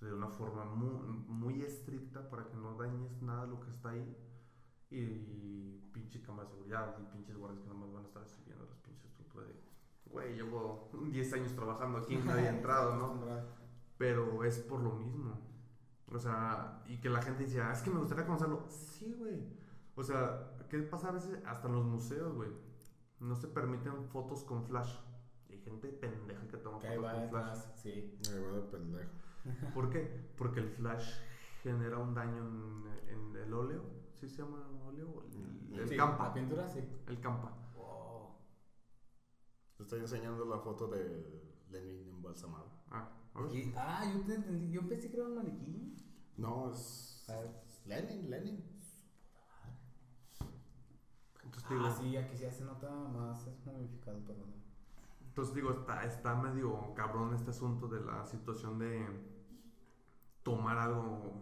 de 0.00 0.12
una 0.12 0.28
forma 0.28 0.64
muy, 0.64 1.16
muy 1.28 1.62
estricta 1.62 2.28
para 2.28 2.46
que 2.48 2.56
no 2.56 2.74
dañes 2.76 3.22
nada 3.22 3.46
lo 3.46 3.60
que 3.60 3.70
está 3.70 3.90
ahí. 3.90 4.16
Y 4.90 5.80
pinche 5.92 6.22
cámara 6.22 6.48
de 6.48 6.54
seguridad 6.54 6.96
y 7.00 7.12
pinches 7.12 7.36
guardias 7.36 7.62
que 7.62 7.68
nomás 7.68 7.92
van 7.92 8.04
a 8.04 8.06
estar 8.06 8.26
sirviendo 8.28 8.64
las 8.66 8.78
pinches 8.78 9.06
estructuras 9.06 9.48
de 9.48 9.54
güey 10.10 10.34
llevo 10.34 10.90
10 11.10 11.32
años 11.32 11.52
trabajando 11.54 11.98
aquí 11.98 12.14
y 12.14 12.18
nadie 12.18 12.48
ha 12.48 12.50
entrado 12.56 12.94
¿no? 12.96 13.20
pero 13.98 14.44
es 14.44 14.58
por 14.60 14.80
lo 14.80 14.92
mismo. 14.94 15.40
O 16.12 16.18
sea 16.18 16.82
y 16.86 16.98
que 17.00 17.08
la 17.08 17.22
gente 17.22 17.44
dice 17.44 17.60
"Ah, 17.60 17.72
es 17.72 17.82
que 17.82 17.90
me 17.90 17.98
gustaría 17.98 18.26
conocerlo 18.26 18.64
sí 18.68 19.14
güey. 19.18 19.42
O 19.96 20.02
sea 20.04 20.53
¿qué 20.74 20.82
pasa 20.82 21.08
a 21.10 21.12
veces 21.12 21.38
hasta 21.46 21.68
en 21.68 21.74
los 21.74 21.84
museos 21.84 22.34
güey 22.34 22.50
no 23.20 23.36
se 23.36 23.46
permiten 23.48 24.04
fotos 24.08 24.42
con 24.42 24.64
flash 24.64 24.96
hay 25.48 25.58
gente 25.60 25.88
pendeja 25.88 26.48
que 26.48 26.56
toma 26.56 26.78
Que 26.80 26.88
ahí 26.88 26.96
fotos 26.96 27.12
va 27.12 27.20
con 27.20 27.28
flash 27.30 27.58
sí. 27.76 28.18
Me 28.30 28.38
va 28.40 28.52
de 28.56 28.60
pendejo. 28.62 29.10
¿Por 29.74 29.90
qué? 29.90 30.00
Porque 30.36 30.60
el 30.60 30.70
flash 30.70 31.12
genera 31.62 31.98
un 31.98 32.12
daño 32.14 32.38
en, 32.38 33.08
en 33.08 33.36
el 33.36 33.52
óleo. 33.54 33.82
¿Sí 34.18 34.28
se 34.28 34.42
llama 34.42 34.66
óleo? 34.84 35.22
El, 35.30 35.78
el 35.80 35.88
Sí, 35.88 35.96
campa. 35.96 36.28
La 36.28 36.34
pintura, 36.34 36.68
sí. 36.68 36.80
El 37.06 37.20
campa. 37.20 37.52
Wow. 37.76 38.30
Te 39.76 39.82
estoy 39.84 40.00
enseñando 40.00 40.44
la 40.46 40.58
foto 40.58 40.88
de 40.88 41.54
Lenin 41.70 42.08
embalsamado. 42.08 42.70
Ah, 42.90 43.08
a 43.34 43.40
ver. 43.42 43.54
Y- 43.54 43.72
ah, 43.76 44.02
yo 44.12 44.22
te 44.22 44.34
entendí. 44.34 44.70
Yo 44.72 44.88
pensé 44.88 45.10
que 45.10 45.16
era 45.18 45.26
un 45.26 45.36
maniquí. 45.36 45.94
No, 46.36 46.70
es. 46.72 47.26
Lenin, 47.86 48.28
Lenin. 48.30 48.73
Digo, 51.68 51.86
Ah, 51.86 51.90
sí, 51.90 52.16
aquí 52.16 52.36
sí 52.36 52.44
se 52.50 52.64
nota 52.64 52.90
más. 52.90 53.46
Es 53.46 53.64
momificado, 53.66 54.18
perdón. 54.24 54.52
entonces 55.26 55.54
digo 55.54 55.70
está, 55.72 56.04
está 56.04 56.34
medio 56.34 56.94
cabrón 56.94 57.34
este 57.34 57.50
asunto 57.50 57.88
de 57.88 58.00
la 58.00 58.24
situación 58.26 58.78
de 58.78 59.06
tomar 60.42 60.78
algo 60.78 61.32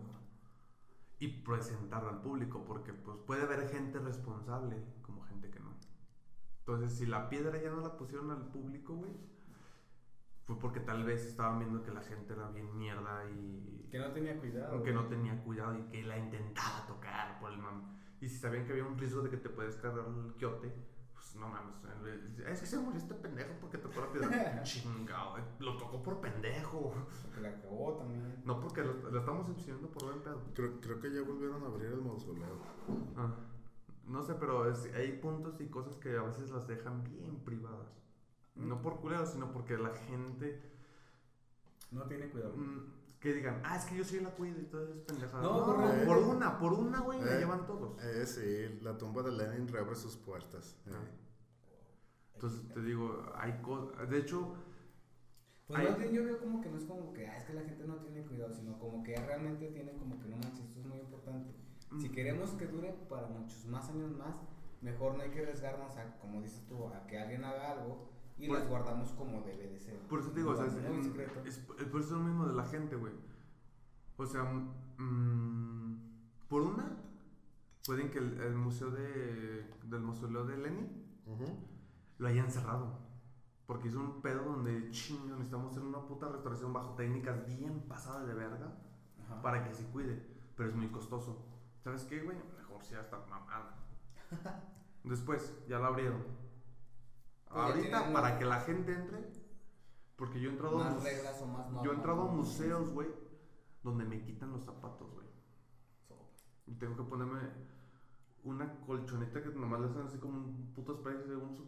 y 1.18 1.28
presentarlo 1.42 2.08
al 2.10 2.20
público. 2.22 2.64
Porque 2.64 2.92
pues 2.92 3.18
puede 3.26 3.42
haber 3.42 3.68
gente 3.68 3.98
responsable 3.98 4.76
como 5.02 5.22
gente 5.24 5.50
que 5.50 5.60
no. 5.60 5.72
Entonces 6.60 6.96
si 6.96 7.06
la 7.06 7.28
piedra 7.28 7.60
ya 7.60 7.70
no 7.70 7.80
la 7.80 7.96
pusieron 7.96 8.30
al 8.30 8.46
público, 8.48 8.94
güey. 8.94 9.12
Fue 10.44 10.58
porque 10.58 10.80
tal 10.80 11.04
vez 11.04 11.24
estaban 11.24 11.60
viendo 11.60 11.82
que 11.84 11.92
la 11.92 12.02
gente 12.02 12.32
era 12.32 12.48
bien 12.50 12.76
mierda 12.76 13.24
y 13.30 13.88
Que 13.90 13.98
no 13.98 14.10
tenía 14.12 14.38
cuidado. 14.40 14.74
Aunque 14.74 14.92
no 14.92 15.06
tenía 15.06 15.40
cuidado 15.44 15.78
y 15.78 15.82
que 15.84 16.02
la 16.02 16.18
intentaba 16.18 16.84
tocar 16.86 17.38
por 17.40 17.52
el 17.52 17.58
mame. 17.58 17.82
Y 18.22 18.28
si 18.28 18.38
sabían 18.38 18.64
que 18.64 18.72
había 18.72 18.84
un 18.86 18.96
riesgo 18.96 19.20
de 19.22 19.28
que 19.30 19.36
te 19.36 19.48
puedes 19.50 19.76
cargar 19.76 20.06
el 20.06 20.32
quiote, 20.34 20.72
pues 21.12 21.34
no 21.36 21.48
mames. 21.48 21.74
Es 22.46 22.60
que 22.60 22.66
se 22.66 22.78
murió 22.78 22.98
este 22.98 23.14
pendejo 23.14 23.52
porque 23.60 23.78
tocó 23.78 24.00
la 24.00 24.10
piedra. 24.12 24.62
Chingado, 24.64 25.38
eh, 25.38 25.42
lo 25.58 25.76
tocó 25.76 26.02
por 26.02 26.20
pendejo. 26.20 26.94
Porque 27.24 27.40
la 27.40 27.60
cagó 27.60 27.96
también. 27.98 28.42
No 28.44 28.60
porque 28.60 28.82
lo, 28.82 28.94
lo 29.10 29.18
estamos 29.18 29.48
enseñando 29.48 29.88
por 29.88 30.04
buen 30.04 30.20
pedo. 30.22 30.40
Creo, 30.54 30.80
creo 30.80 31.00
que 31.00 31.12
ya 31.12 31.22
volvieron 31.22 31.62
a 31.64 31.66
abrir 31.66 31.88
el 31.90 32.00
mausoleo. 32.00 32.58
Ah, 33.16 33.34
No 34.06 34.22
sé, 34.22 34.34
pero 34.34 34.70
es- 34.70 34.92
hay 34.94 35.18
puntos 35.18 35.60
y 35.60 35.66
cosas 35.68 35.96
que 35.96 36.16
a 36.16 36.22
veces 36.22 36.50
las 36.50 36.66
dejan 36.68 37.02
bien 37.04 37.40
privadas. 37.44 37.88
No 38.54 38.80
por 38.82 39.00
culeros, 39.00 39.30
sino 39.30 39.50
porque 39.52 39.76
la 39.78 39.94
gente 39.94 40.60
No 41.90 42.04
tiene 42.04 42.28
cuidado. 42.30 42.54
mm, 42.56 42.86
que 43.22 43.32
digan, 43.34 43.62
ah, 43.64 43.76
es 43.76 43.84
que 43.84 43.96
yo 43.96 44.04
sí 44.04 44.18
la 44.20 44.30
cuido 44.30 44.60
y 44.60 44.64
todo 44.64 44.90
es 44.92 44.98
pendejada. 44.98 45.42
No, 45.42 45.58
No, 45.60 45.64
por 45.66 46.04
por, 46.06 46.18
una, 46.18 46.58
por 46.58 46.72
una, 46.72 47.00
güey, 47.00 47.20
la 47.20 47.36
Eh. 47.36 47.38
llevan 47.38 47.64
todos. 47.66 48.02
Eh, 48.02 48.26
sí, 48.26 48.80
la 48.82 48.98
tumba 48.98 49.22
de 49.22 49.30
Lenin 49.32 49.68
reabre 49.68 49.94
sus 49.94 50.16
puertas. 50.16 50.76
eh. 50.86 50.90
Ah. 50.92 51.04
Entonces 52.34 52.68
te 52.74 52.80
digo, 52.82 53.24
hay 53.36 53.52
cosas. 53.62 54.08
De 54.10 54.18
hecho, 54.18 54.54
Pues 55.68 55.78
Ay. 55.80 55.88
más 55.90 55.98
bien 56.00 56.12
yo 56.12 56.24
veo 56.24 56.38
como 56.40 56.60
que 56.60 56.68
no 56.68 56.76
es 56.76 56.84
como 56.84 57.12
que, 57.12 57.26
ah, 57.28 57.36
es 57.38 57.44
que 57.44 57.54
la 57.54 57.62
gente 57.62 57.84
no 57.86 57.94
tiene 57.96 58.26
cuidado, 58.26 58.52
sino 58.52 58.78
como 58.80 59.02
que 59.04 59.14
realmente 59.14 59.68
tiene 59.68 59.92
como 59.92 60.18
que 60.20 60.28
no 60.28 60.36
manches, 60.36 60.66
esto 60.66 60.80
es 60.80 60.86
muy 60.86 60.98
importante. 60.98 61.54
Si 62.00 62.08
mm, 62.08 62.12
queremos 62.12 62.50
que 62.50 62.66
dure 62.66 62.92
para 63.08 63.28
muchos 63.28 63.64
más 63.66 63.88
años 63.88 64.10
más, 64.18 64.34
mejor 64.82 65.14
no 65.16 65.22
hay 65.22 65.30
que 65.30 65.40
arriesgarnos 65.40 65.96
a, 65.96 66.18
como 66.18 66.42
dices 66.42 66.66
tú, 66.66 66.88
a 66.88 67.06
que 67.06 67.16
alguien 67.18 67.44
haga 67.44 67.70
algo 67.72 68.10
y 68.38 68.48
Por- 68.48 68.58
las 68.58 68.68
guardamos 68.68 69.10
como 69.12 69.40
debe 69.42 69.68
de 69.68 69.78
ser. 69.78 69.98
por 70.08 70.20
eso 70.20 70.30
te 70.30 70.40
digo, 70.40 70.50
o 70.52 70.56
sea, 70.56 70.66
es, 70.66 70.72
secreto. 71.04 71.40
es- 71.44 71.58
es 71.78 71.86
por 71.88 72.00
eso 72.00 72.10
es 72.10 72.10
lo 72.10 72.18
mismo 72.20 72.46
de 72.46 72.54
la 72.54 72.64
gente, 72.64 72.96
güey. 72.96 73.12
O 74.16 74.26
sea, 74.26 74.44
mm, 74.44 75.96
por 76.48 76.62
una, 76.62 76.96
pueden 77.86 78.10
que 78.10 78.18
el, 78.18 78.40
el 78.40 78.54
museo 78.54 78.90
de, 78.90 79.66
del 79.84 80.00
mausoleo 80.00 80.44
de 80.44 80.56
Lenin 80.58 81.06
Ujú. 81.26 81.44
lo 82.18 82.28
hayan 82.28 82.50
cerrado. 82.50 83.00
Porque 83.66 83.88
hizo 83.88 84.00
un 84.00 84.20
pedo 84.20 84.42
donde, 84.44 84.90
chingo, 84.90 85.34
necesitamos 85.36 85.70
hacer 85.70 85.82
una 85.84 86.00
puta 86.06 86.28
restauración 86.28 86.72
bajo 86.72 86.94
técnicas 86.94 87.46
bien 87.46 87.80
pasadas 87.88 88.26
de 88.26 88.34
verga 88.34 88.76
Ajá. 89.24 89.40
para 89.40 89.64
que 89.64 89.72
se 89.74 89.84
cuide. 89.86 90.20
Pero 90.56 90.68
es 90.68 90.74
muy 90.74 90.88
costoso. 90.88 91.46
¿Sabes 91.82 92.02
qué, 92.04 92.20
güey? 92.22 92.36
Mejor 92.58 92.84
si 92.84 92.94
hasta 92.94 93.18
mamada. 93.30 93.76
Después, 95.04 95.54
ya 95.68 95.78
lo 95.78 95.86
abrieron. 95.86 96.22
Ahorita, 97.52 98.12
para 98.12 98.38
que 98.38 98.44
la 98.44 98.60
gente 98.60 98.92
entre, 98.94 99.30
porque 100.16 100.40
yo 100.40 100.48
he 100.50 100.52
entrado, 100.52 100.80
a 100.80 100.84
más 100.84 100.94
muse- 100.96 101.04
reglas 101.04 101.42
o 101.42 101.46
más 101.46 101.66
normas. 101.66 101.84
yo 101.84 101.92
he 101.92 101.94
entrado 101.94 102.22
a 102.22 102.32
museos, 102.32 102.90
güey, 102.90 103.08
donde 103.82 104.04
me 104.04 104.22
quitan 104.22 104.52
los 104.52 104.64
zapatos, 104.64 105.12
güey. 105.12 105.26
Y 106.66 106.74
tengo 106.74 106.96
que 106.96 107.02
ponerme 107.02 107.40
una 108.44 108.80
colchoneta 108.86 109.42
que 109.42 109.50
nomás 109.50 109.80
le 109.80 109.86
hacen 109.88 110.02
así 110.02 110.18
como 110.18 110.38
un 110.38 110.72
puto 110.74 110.94
spray, 110.96 111.16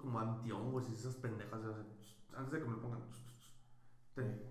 como 0.01 0.19
antihongos 0.19 0.89
y 0.89 0.95
esas 0.95 1.15
pendejas. 1.17 1.61
Antes 2.35 2.53
de 2.53 2.59
que 2.61 2.65
me 2.65 2.73
lo 2.77 2.81
pongan, 2.83 3.01
ten, 4.15 4.43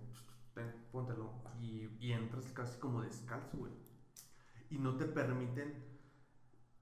ten, 0.54 0.86
póntelo. 0.92 1.32
Y, 1.62 1.88
y 2.00 2.12
entras 2.12 2.46
casi 2.52 2.78
como 2.80 3.02
descalzo, 3.02 3.58
güey. 3.58 3.74
Y 4.70 4.78
no 4.78 4.96
te 4.98 5.06
permiten, 5.06 5.93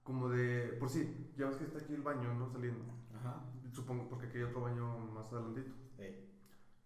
como 0.04 0.30
de. 0.30 0.76
Por 0.80 0.90
si, 0.90 1.32
ya 1.38 1.48
ves 1.48 1.58
que 1.58 1.66
está 1.66 1.80
aquí 1.80 1.94
el 1.94 2.02
baño, 2.02 2.34
¿no? 2.34 2.50
Saliendo. 2.50 2.84
Ajá. 3.16 3.44
Supongo 3.72 4.10
porque 4.10 4.28
aquí 4.28 4.38
hay 4.38 4.44
otro 4.44 4.62
baño 4.62 4.98
más 5.14 5.32
adelantito. 5.32 5.72
Ey. 5.98 6.30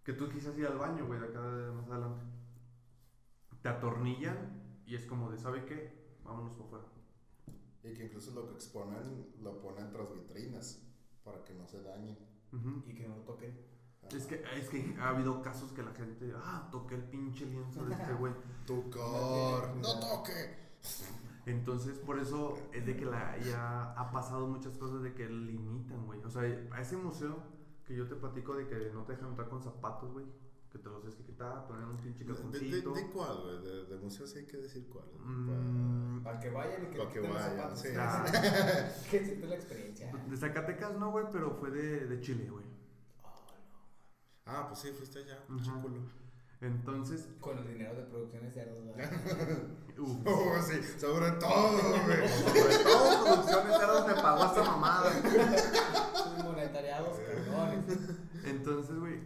Que 0.03 0.13
tú 0.13 0.29
quisieras 0.29 0.57
ir 0.59 0.67
al 0.67 0.77
baño, 0.77 1.05
güey, 1.07 1.19
de 1.19 1.27
acá 1.27 1.41
de 1.41 1.71
más 1.71 1.89
adelante. 1.89 2.23
Te 3.61 3.69
atornillan 3.69 4.81
y 4.85 4.95
es 4.95 5.05
como 5.05 5.31
de, 5.31 5.37
¿sabe 5.37 5.65
qué? 5.65 6.17
Vámonos 6.23 6.53
por 6.53 6.69
fuera. 6.69 6.85
Y 7.83 7.93
que 7.93 8.05
incluso 8.05 8.31
lo 8.31 8.47
que 8.47 8.53
exponen 8.53 9.33
lo 9.41 9.59
ponen 9.61 9.91
tras 9.91 10.11
vitrinas 10.13 10.81
para 11.23 11.43
que 11.43 11.53
no 11.53 11.67
se 11.67 11.81
dañen. 11.81 12.17
Y 12.87 12.93
que 12.93 13.07
no 13.07 13.17
lo 13.17 13.21
toquen. 13.23 13.57
Es 14.11 14.27
que, 14.27 14.43
es 14.55 14.69
que 14.69 14.95
ha 14.99 15.09
habido 15.09 15.41
casos 15.41 15.71
que 15.71 15.81
la 15.81 15.91
gente, 15.91 16.31
ah, 16.35 16.69
toqué 16.71 16.95
el 16.95 17.03
pinche 17.03 17.45
lienzo 17.45 17.83
de 17.85 17.95
este 17.95 18.13
güey. 18.13 18.33
Tocar, 18.67 19.75
no 19.77 19.99
toque. 19.99 20.55
Entonces, 21.45 21.97
por 21.99 22.17
eso 22.19 22.57
es 22.73 22.85
de 22.85 22.95
que 22.97 23.05
la, 23.05 23.37
ya 23.39 23.91
ha 23.93 24.11
pasado 24.11 24.47
muchas 24.47 24.75
cosas 24.77 25.03
de 25.03 25.13
que 25.13 25.27
limitan, 25.29 26.05
güey. 26.07 26.19
O 26.23 26.29
sea, 26.29 26.41
a 26.71 26.81
ese 26.81 26.97
museo 26.97 27.37
que 27.85 27.95
yo 27.95 28.07
te 28.07 28.15
platico 28.15 28.55
de 28.55 28.67
que 28.67 28.89
no 28.93 29.03
te 29.03 29.13
dejan 29.13 29.29
entrar 29.29 29.47
con 29.49 29.61
zapatos, 29.61 30.11
güey. 30.11 30.25
Que 30.71 30.79
te 30.79 30.89
los 30.89 30.99
tienes 31.01 31.15
que 31.15 31.23
quitar, 31.23 31.65
poner 31.67 31.85
un 31.85 31.95
pinche 31.97 32.25
¿De, 32.25 32.33
de, 32.33 32.41
calzoncito. 32.41 32.91
de 32.93 33.09
cuál, 33.11 33.41
güey? 33.43 33.61
De, 33.61 33.85
de 33.85 33.97
museo 33.97 34.27
sí 34.27 34.39
hay 34.39 34.45
que 34.45 34.57
decir 34.57 34.89
cuál. 34.89 35.05
Mm, 35.23 36.21
Para 36.23 36.37
que 36.39 36.49
vayan 36.49 36.83
y 36.83 36.87
que 36.87 36.97
Pa' 36.97 37.03
le 37.05 37.11
que 37.13 37.19
vayan, 37.21 37.55
zapatos. 37.57 37.79
sí. 37.79 37.87
Ah. 37.97 38.25
que 39.11 39.23
siente 39.25 39.47
la 39.47 39.55
experiencia. 39.55 40.11
de 40.11 40.35
Zacatecas 40.37 40.97
no, 40.97 41.11
güey, 41.11 41.25
pero 41.31 41.51
fue 41.51 41.71
de, 41.71 42.07
de 42.07 42.19
Chile, 42.19 42.49
güey. 42.49 42.65
Ah, 44.45 44.65
pues 44.67 44.79
sí, 44.79 44.89
fuiste 44.91 45.19
allá, 45.19 45.39
Ajá. 45.49 45.63
chiculo. 45.63 46.01
Entonces, 46.61 47.29
Con 47.39 47.57
el 47.59 47.67
dinero 47.67 47.95
de 47.95 48.03
producciones 48.03 48.53
cerdos, 48.53 48.79
uff. 49.97 50.17
Oh, 50.25 50.61
sí, 50.61 50.81
sobre 50.99 51.31
todo, 51.31 52.03
güey. 52.05 52.27
Sobre 52.27 52.83
todo 52.83 53.25
Producciones 53.25 53.77
Cerdos 53.77 54.07
me 54.07 54.13
pagó 54.15 54.45
esta 54.45 54.63
mamada. 54.63 55.11
Monetariados, 56.43 57.19
cabrones. 57.47 57.99
Entonces, 58.45 58.99
güey, 58.99 59.19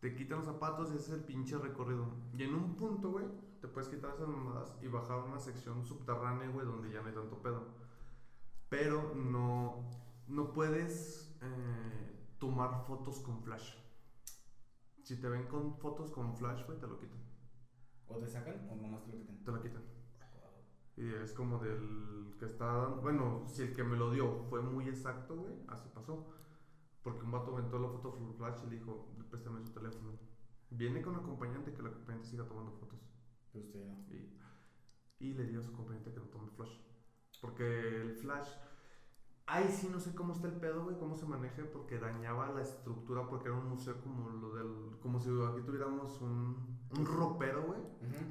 te 0.00 0.14
quitan 0.14 0.38
los 0.38 0.46
zapatos 0.46 0.92
y 0.92 0.96
ese 0.96 1.06
es 1.06 1.18
el 1.18 1.24
pinche 1.24 1.56
recorrido. 1.56 2.06
Y 2.36 2.42
en 2.42 2.54
un 2.54 2.76
punto, 2.76 3.10
güey, 3.10 3.26
te 3.60 3.68
puedes 3.68 3.88
quitar 3.88 4.14
esas 4.14 4.28
mamadas 4.28 4.74
y 4.82 4.88
bajar 4.88 5.18
a 5.20 5.24
una 5.24 5.38
sección 5.38 5.84
subterránea, 5.84 6.48
güey, 6.48 6.66
donde 6.66 6.90
ya 6.90 7.00
no 7.00 7.08
hay 7.08 7.14
tanto 7.14 7.40
pedo. 7.42 7.68
Pero 8.68 9.14
no, 9.14 9.88
no 10.26 10.52
puedes 10.52 11.34
eh, 11.40 12.26
tomar 12.38 12.84
fotos 12.86 13.20
con 13.20 13.40
flash. 13.42 13.74
Si 15.04 15.20
te 15.20 15.28
ven 15.28 15.46
con 15.48 15.76
fotos 15.76 16.10
con 16.10 16.34
flash, 16.34 16.64
güey, 16.64 16.78
te 16.78 16.86
lo 16.86 16.98
quitan. 16.98 17.18
O 18.08 18.16
te 18.16 18.26
sacan 18.26 18.66
o 18.70 18.74
nomás 18.74 19.04
te 19.04 19.12
lo 19.12 19.18
quitan. 19.18 19.44
Te 19.44 19.52
lo 19.52 19.60
quitan. 19.60 19.82
Y 20.96 21.12
es 21.12 21.34
como 21.34 21.58
del 21.58 22.34
que 22.38 22.46
está 22.46 22.64
dando. 22.64 23.02
Bueno, 23.02 23.44
si 23.46 23.62
el 23.62 23.74
que 23.74 23.84
me 23.84 23.96
lo 23.96 24.10
dio 24.10 24.44
fue 24.48 24.62
muy 24.62 24.88
exacto, 24.88 25.36
güey, 25.36 25.54
así 25.68 25.90
pasó. 25.94 26.26
Porque 27.02 27.22
un 27.22 27.32
vato 27.32 27.52
aventó 27.52 27.78
la 27.78 27.88
foto 27.88 28.12
full 28.12 28.34
flash 28.34 28.62
y 28.66 28.70
le 28.70 28.76
dijo, 28.76 29.14
préstame 29.28 29.60
su 29.62 29.74
teléfono. 29.74 30.18
Viene 30.70 31.02
con 31.02 31.16
acompañante 31.16 31.74
que 31.74 31.82
el 31.82 31.88
acompañante 31.88 32.28
siga 32.28 32.46
tomando 32.46 32.72
fotos. 32.72 32.98
Pero 33.52 33.62
usted 33.66 33.84
no. 33.84 34.06
Y, 34.08 34.38
y 35.18 35.34
le 35.34 35.44
dio 35.44 35.60
a 35.60 35.62
su 35.62 35.68
acompañante 35.68 36.14
que 36.14 36.20
no 36.20 36.26
tome 36.28 36.50
flash. 36.56 36.80
Porque 37.42 38.00
el 38.00 38.14
flash. 38.14 38.48
Ahí 39.46 39.68
sí 39.70 39.90
no 39.92 40.00
sé 40.00 40.14
cómo 40.14 40.32
está 40.32 40.48
el 40.48 40.54
pedo, 40.54 40.84
güey, 40.84 40.96
cómo 40.98 41.14
se 41.16 41.26
maneje, 41.26 41.64
porque 41.64 41.98
dañaba 41.98 42.50
la 42.52 42.62
estructura, 42.62 43.26
porque 43.28 43.48
era 43.48 43.58
un 43.58 43.68
museo 43.68 44.00
como 44.00 44.30
lo 44.30 44.54
del. 44.54 44.98
Como 45.02 45.20
si 45.20 45.28
aquí 45.28 45.60
tuviéramos 45.66 46.18
un, 46.22 46.78
un 46.96 47.04
ropero, 47.06 47.62
güey. 47.64 47.80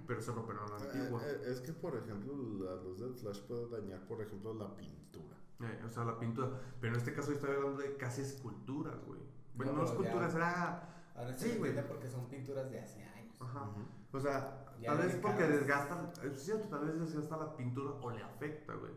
Pero 0.08 0.20
ese 0.20 0.32
ropero 0.32 0.66
era 0.66 0.76
antiguo. 0.76 1.20
Eh, 1.22 1.24
eh, 1.26 1.42
es 1.52 1.62
que, 1.62 1.72
por 1.72 1.96
ejemplo, 1.96 2.34
la 2.66 2.82
luz 2.82 3.00
del 3.00 3.14
flash 3.14 3.42
puede 3.42 3.70
dañar, 3.70 4.08
por 4.08 4.22
ejemplo, 4.22 4.56
la 4.56 4.76
pintura. 4.76 5.38
Eh, 5.62 5.84
o 5.86 5.90
sea, 5.90 6.04
la 6.04 6.18
pintura. 6.18 6.50
Pero 6.82 6.94
en 6.94 7.00
este 7.00 7.14
caso 7.14 7.28
yo 7.30 7.36
estoy 7.36 7.52
hablando 7.52 7.78
de 7.78 7.96
casi 7.96 8.22
esculturas, 8.22 9.06
güey. 9.06 9.20
Bueno, 9.56 9.74
no, 9.74 9.84
No, 9.84 9.86
pero 9.86 9.94
ya- 10.04 10.10
esculturas, 10.10 10.36
era. 10.36 10.90
Ahora 11.16 11.38
Sí, 11.38 11.56
güey. 11.60 11.88
porque 11.88 12.08
son 12.10 12.26
pinturas 12.28 12.72
de 12.72 12.80
hace 12.80 13.04
años. 13.04 13.36
Ajá. 13.40 13.70
O 14.12 14.20
sea, 14.20 14.66
Ya 14.82 14.90
tal 14.96 15.06
vez 15.06 15.16
porque 15.18 15.44
desgasta. 15.44 16.12
Es 16.24 16.44
cierto, 16.44 16.68
tal 16.70 16.86
vez 16.88 17.00
desgasta 17.00 17.38
la 17.38 17.56
pintura 17.56 17.92
o 18.02 18.10
le 18.10 18.24
afecta, 18.24 18.74
güey. 18.74 18.92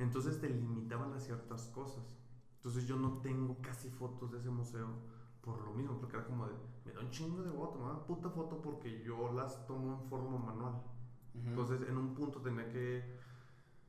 Entonces 0.00 0.40
te 0.40 0.48
limitaban 0.48 1.12
a 1.12 1.20
ciertas 1.20 1.66
cosas. 1.68 2.04
Entonces 2.56 2.86
yo 2.86 2.96
no 2.96 3.18
tengo 3.22 3.56
casi 3.60 3.90
fotos 3.90 4.32
de 4.32 4.38
ese 4.38 4.50
museo 4.50 4.88
por 5.42 5.60
lo 5.62 5.72
mismo, 5.72 5.98
porque 5.98 6.16
era 6.16 6.26
como 6.26 6.46
de. 6.46 6.54
Me 6.84 6.92
da 6.92 7.00
un 7.00 7.10
chingo 7.10 7.42
de 7.42 7.50
voto, 7.50 7.78
una 7.78 8.04
puta 8.06 8.30
foto 8.30 8.60
porque 8.62 9.02
yo 9.02 9.32
las 9.32 9.66
tomo 9.66 10.00
en 10.02 10.08
forma 10.08 10.38
manual. 10.38 10.74
Ujú. 11.34 11.48
Entonces 11.48 11.82
en 11.88 11.96
un 11.96 12.14
punto 12.14 12.40
tenía 12.40 12.68
que 12.70 13.18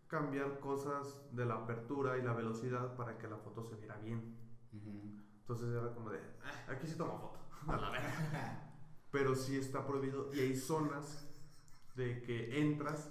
cambiar 0.07 0.59
cosas 0.59 1.21
de 1.31 1.45
la 1.45 1.55
apertura 1.55 2.17
y 2.17 2.21
la 2.21 2.33
velocidad 2.33 2.95
para 2.97 3.17
que 3.17 3.27
la 3.27 3.37
foto 3.37 3.63
se 3.63 3.75
viera 3.77 3.97
bien. 3.97 4.37
Ujú. 4.73 5.17
Entonces 5.41 5.69
era 5.69 5.93
como 5.93 6.09
de, 6.09 6.19
"Ah, 6.43 6.71
aquí 6.73 6.87
sí 6.87 6.95
tomo 6.97 7.17
foto, 7.17 7.39
a 7.71 7.77
la 7.77 7.89
verga. 7.89 8.11
Pero 9.11 9.35
sí 9.35 9.57
está 9.57 9.85
prohibido 9.85 10.33
y 10.33 10.39
hay 10.39 10.55
zonas 10.55 11.27
de 11.95 12.21
que 12.21 12.61
entras. 12.61 13.09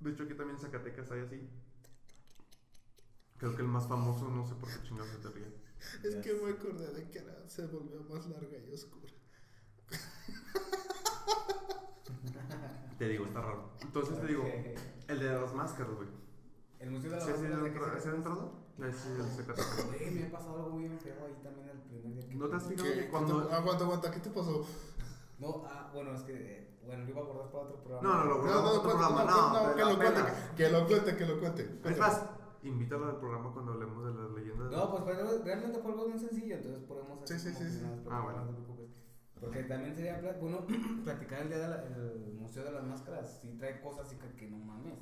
De 0.00 0.10
hecho 0.10 0.24
aquí 0.24 0.34
también 0.34 0.56
en 0.56 0.62
Zacatecas 0.62 1.10
hay 1.10 1.20
así. 1.20 1.48
Creo 3.42 3.56
que 3.56 3.62
el 3.62 3.66
más 3.66 3.88
famoso, 3.88 4.28
no 4.28 4.46
sé 4.46 4.54
por 4.54 4.68
qué 4.68 4.80
chingados 4.86 5.10
se 5.10 5.16
te 5.18 5.28
ríe. 5.30 5.52
Es 6.04 6.14
que 6.24 6.32
me 6.34 6.52
acordé 6.52 6.92
de 6.92 7.10
que 7.10 7.18
era, 7.18 7.34
se 7.48 7.66
volvió 7.66 8.00
más 8.08 8.24
larga 8.28 8.56
y 8.56 8.72
oscura. 8.72 9.12
Te 12.98 13.08
digo, 13.08 13.24
está 13.26 13.40
raro. 13.40 13.70
Entonces 13.80 14.20
te 14.20 14.26
digo, 14.28 14.44
el 15.08 15.18
de 15.18 15.32
las 15.40 15.52
máscaras, 15.54 15.92
güey. 15.96 16.08
El 16.78 16.92
museo 16.92 17.10
de 17.10 17.16
la 17.16 17.22
¿Sí 17.24 17.30
has 17.32 17.38
Máscara 17.40 17.54
ido 17.56 17.64
de 17.64 17.70
entro- 17.72 17.90
qué 17.90 17.96
has 17.96 18.02
se 18.04 18.10
trata? 18.10 18.16
entrado? 18.16 18.52
Sí, 18.92 19.08
Zacatecas. 19.36 19.86
Güey, 19.88 20.10
me 20.12 20.26
ha 20.26 20.30
pasado 20.30 20.56
algo 20.58 20.70
muy 20.70 20.88
feo 20.98 21.26
ahí 21.26 21.34
también 21.42 21.68
el 21.68 21.78
primer 21.80 22.12
día 22.14 22.28
que 22.28 22.34
¿No 22.36 22.48
te 22.48 22.54
has 22.56 22.62
fijado 22.68 22.88
¿Qué? 22.92 22.98
que 23.00 23.08
cuando... 23.08 23.42
¿Qué 23.42 23.48
te- 23.48 23.54
Aguanta, 23.56 23.84
aguanta, 23.84 24.10
¿qué 24.12 24.20
te 24.20 24.30
pasó? 24.30 24.64
No, 25.40 25.64
ah, 25.66 25.90
bueno, 25.92 26.14
es 26.14 26.22
que, 26.22 26.32
eh, 26.32 26.78
bueno, 26.86 27.02
lo 27.02 27.10
iba 27.10 27.20
a 27.22 27.24
guardar 27.24 27.50
para 27.50 27.64
otro 27.64 27.82
programa. 27.82 28.08
No, 28.08 28.24
no, 28.24 28.26
no, 28.38 28.44
No, 28.44 28.62
no, 28.62 28.74
no, 28.76 28.82
programa, 28.84 29.24
no, 29.24 29.52
no, 29.68 29.74
que 29.74 29.84
lo 29.84 29.96
cuente, 29.98 30.22
pena. 30.22 30.50
que, 30.50 30.54
que 30.64 30.70
lo 30.70 30.86
cuente, 30.86 31.16
que 31.16 31.26
lo 31.26 31.40
cuente. 31.40 31.80
Es 31.84 31.98
más, 31.98 32.22
invítalo 32.62 33.06
al 33.06 33.16
programa 33.18 33.52
cuando 33.52 33.72
hablemos 33.72 34.04
de 34.04 34.14
las 34.22 34.30
leyendas. 34.32 34.70
No, 34.70 34.90
pues 34.90 35.02
pero 35.04 35.42
realmente 35.44 35.78
fue 35.80 35.92
algo 35.92 36.08
muy 36.08 36.18
sencillo, 36.18 36.56
entonces 36.56 36.82
podemos 36.84 37.22
hacer 37.22 37.38
Sí, 37.38 37.50
sí, 37.50 37.54
sí, 37.56 37.70
sí. 37.78 37.84
Ah, 38.10 38.20
bueno. 38.22 38.44
no 38.44 38.46
te 38.46 38.52
preocupes. 38.52 38.90
Porque 39.40 39.62
también 39.64 39.94
sería 39.96 40.20
bueno 40.40 40.66
platicar 41.04 41.42
el 41.42 41.48
día 41.48 41.58
del 41.58 42.32
Museo 42.34 42.64
de 42.64 42.72
las 42.72 42.84
Máscaras, 42.84 43.40
sí 43.40 43.56
trae 43.58 43.80
cosas 43.80 44.06
así 44.06 44.16
que, 44.16 44.28
que 44.36 44.48
no 44.48 44.58
mames. 44.58 44.98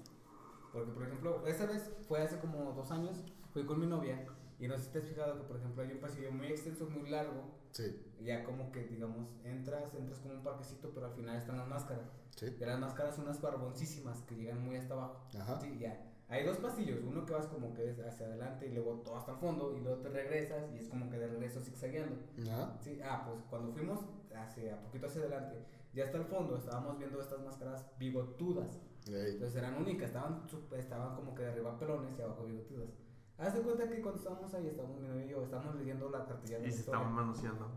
Porque, 0.72 0.92
por 0.92 1.02
ejemplo, 1.02 1.46
esa 1.46 1.66
vez 1.66 1.90
fue 2.08 2.22
hace 2.22 2.38
como 2.38 2.72
dos 2.72 2.90
años, 2.90 3.24
fui 3.52 3.66
con 3.66 3.80
mi 3.80 3.86
novia 3.86 4.24
y 4.58 4.68
no 4.68 4.76
sé 4.78 4.84
si 4.84 4.90
te 4.92 4.98
has 5.00 5.04
fijado 5.04 5.36
que, 5.36 5.44
por 5.44 5.56
ejemplo, 5.56 5.82
hay 5.82 5.92
un 5.92 5.98
pasillo 6.00 6.30
muy 6.32 6.46
extenso, 6.46 6.88
muy 6.88 7.10
largo. 7.10 7.58
Sí, 7.72 8.14
y 8.18 8.24
Ya 8.24 8.44
como 8.44 8.70
que, 8.72 8.84
digamos, 8.84 9.28
entras, 9.44 9.94
entras 9.94 10.18
como 10.20 10.34
un 10.34 10.42
parquecito, 10.42 10.90
pero 10.94 11.06
al 11.06 11.12
final 11.12 11.36
están 11.36 11.56
las 11.58 11.68
máscaras. 11.68 12.10
sí. 12.36 12.50
De 12.50 12.66
las 12.66 12.78
máscaras 12.78 13.18
unas 13.18 13.40
barboncísimas 13.40 14.22
que 14.22 14.36
llegan 14.36 14.62
muy 14.64 14.76
hasta 14.76 14.94
abajo. 14.94 15.26
Ajá. 15.38 15.60
Sí, 15.60 15.78
ya. 15.78 16.09
Hay 16.30 16.44
dos 16.44 16.58
pasillos, 16.58 17.00
uno 17.04 17.26
que 17.26 17.32
vas 17.32 17.46
como 17.48 17.74
que 17.74 17.90
hacia 17.90 18.26
adelante 18.26 18.68
y 18.68 18.72
luego 18.72 19.02
todo 19.04 19.16
hasta 19.16 19.32
el 19.32 19.38
fondo 19.38 19.76
y 19.76 19.80
luego 19.80 20.00
te 20.00 20.10
regresas 20.10 20.72
y 20.72 20.78
es 20.78 20.88
como 20.88 21.10
que 21.10 21.18
de 21.18 21.26
regreso 21.26 21.60
zigzagueando. 21.60 22.16
Ajá. 22.48 22.76
Sí, 22.80 23.00
ah, 23.04 23.24
pues 23.26 23.42
cuando 23.50 23.72
fuimos 23.72 23.98
hacia 24.32 24.80
poquito 24.80 25.06
hacia 25.08 25.22
adelante, 25.22 25.66
ya 25.92 26.04
hasta 26.04 26.18
el 26.18 26.24
fondo 26.24 26.56
estábamos 26.56 26.98
viendo 26.98 27.20
estas 27.20 27.42
máscaras 27.42 27.84
bigotudas. 27.98 28.80
Ey. 29.08 29.32
Entonces 29.32 29.56
eran 29.56 29.74
únicas, 29.74 30.06
estaban, 30.10 30.46
estaban 30.78 31.16
como 31.16 31.34
que 31.34 31.42
de 31.42 31.50
arriba 31.50 31.76
pelones 31.76 32.16
y 32.16 32.22
abajo 32.22 32.44
bigotudas. 32.44 32.90
Haz 33.36 33.54
de 33.54 33.62
cuenta 33.62 33.88
que 33.88 34.00
cuando 34.00 34.18
estábamos 34.18 34.54
ahí, 34.54 34.68
estábamos 34.68 35.00
mi 35.00 35.08
novio 35.08 35.26
y 35.26 35.28
yo, 35.30 35.42
estábamos 35.42 35.74
leyendo 35.74 36.10
la 36.10 36.26
cartilla 36.26 36.60
de 36.60 36.68
Y 36.68 36.70
se 36.70 36.80
estaban 36.80 37.12
manoseando. 37.12 37.70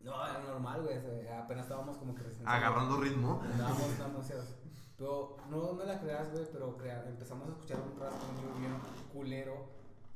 No, 0.00 0.24
era 0.24 0.38
normal, 0.38 0.82
güey, 0.82 0.96
apenas 1.28 1.64
estábamos 1.64 1.96
como 1.98 2.14
que 2.14 2.22
recién 2.22 2.46
Agarrando 2.46 3.00
ritmo. 3.00 3.42
Andábamos 3.42 4.00
anunciados. 4.00 4.54
Pero 4.98 5.36
no 5.48 5.72
me 5.74 5.84
la 5.84 6.00
creas, 6.00 6.32
güey, 6.32 6.44
pero 6.52 6.76
crea- 6.76 7.04
empezamos 7.08 7.48
a 7.48 7.52
escuchar 7.52 7.78
un 7.80 7.98
rasguño 7.98 8.58
bien 8.58 8.72
culero, 9.12 9.66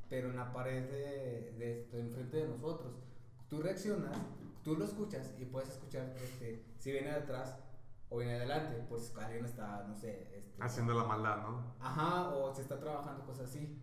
pero 0.09 0.29
en 0.29 0.35
la 0.35 0.51
pared 0.51 0.83
de, 0.89 1.51
de, 1.57 1.79
esto, 1.81 1.97
enfrente 1.97 2.37
de 2.37 2.47
nosotros. 2.49 2.91
Tú 3.49 3.61
reaccionas, 3.61 4.17
tú 4.63 4.75
lo 4.75 4.83
escuchas 4.83 5.33
y 5.39 5.45
puedes 5.45 5.69
escuchar 5.69 6.13
este, 6.21 6.65
si 6.79 6.91
viene 6.91 7.09
de 7.11 7.15
atrás 7.15 7.57
o 8.09 8.17
viene 8.17 8.33
de 8.33 8.39
adelante, 8.39 8.83
si 8.89 9.17
alguien 9.17 9.45
está, 9.45 9.83
no 9.87 9.95
sé, 9.95 10.27
este, 10.37 10.61
Haciendo 10.61 10.93
la 10.93 11.05
maldad, 11.05 11.37
¿no? 11.37 11.73
Ajá, 11.79 12.29
o 12.35 12.53
se 12.53 12.61
está 12.61 12.77
trabajando, 12.79 13.25
cosas 13.25 13.49
así. 13.49 13.82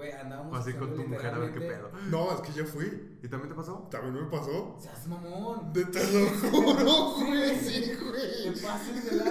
Güey, 0.00 0.12
andábamos 0.12 0.58
así 0.58 0.72
con 0.72 0.94
tu 0.94 1.04
mujer 1.06 1.34
a 1.34 1.38
ver 1.38 1.52
qué 1.52 1.60
pedo. 1.60 1.90
No, 2.08 2.32
es 2.32 2.40
que 2.40 2.52
yo 2.54 2.64
fui. 2.64 3.18
¿Y 3.22 3.28
también 3.28 3.50
te 3.50 3.54
pasó? 3.54 3.86
También 3.90 4.14
me 4.14 4.30
pasó. 4.30 4.78
Seas 4.80 5.06
mamón. 5.06 5.74
De 5.74 5.84
te 5.84 6.00
lo 6.10 6.26
juro, 6.50 7.14
güey. 7.16 7.54
Sí, 7.60 7.82
Te 7.90 7.96
güey. 7.96 8.62
pases 8.62 9.10
de. 9.10 9.22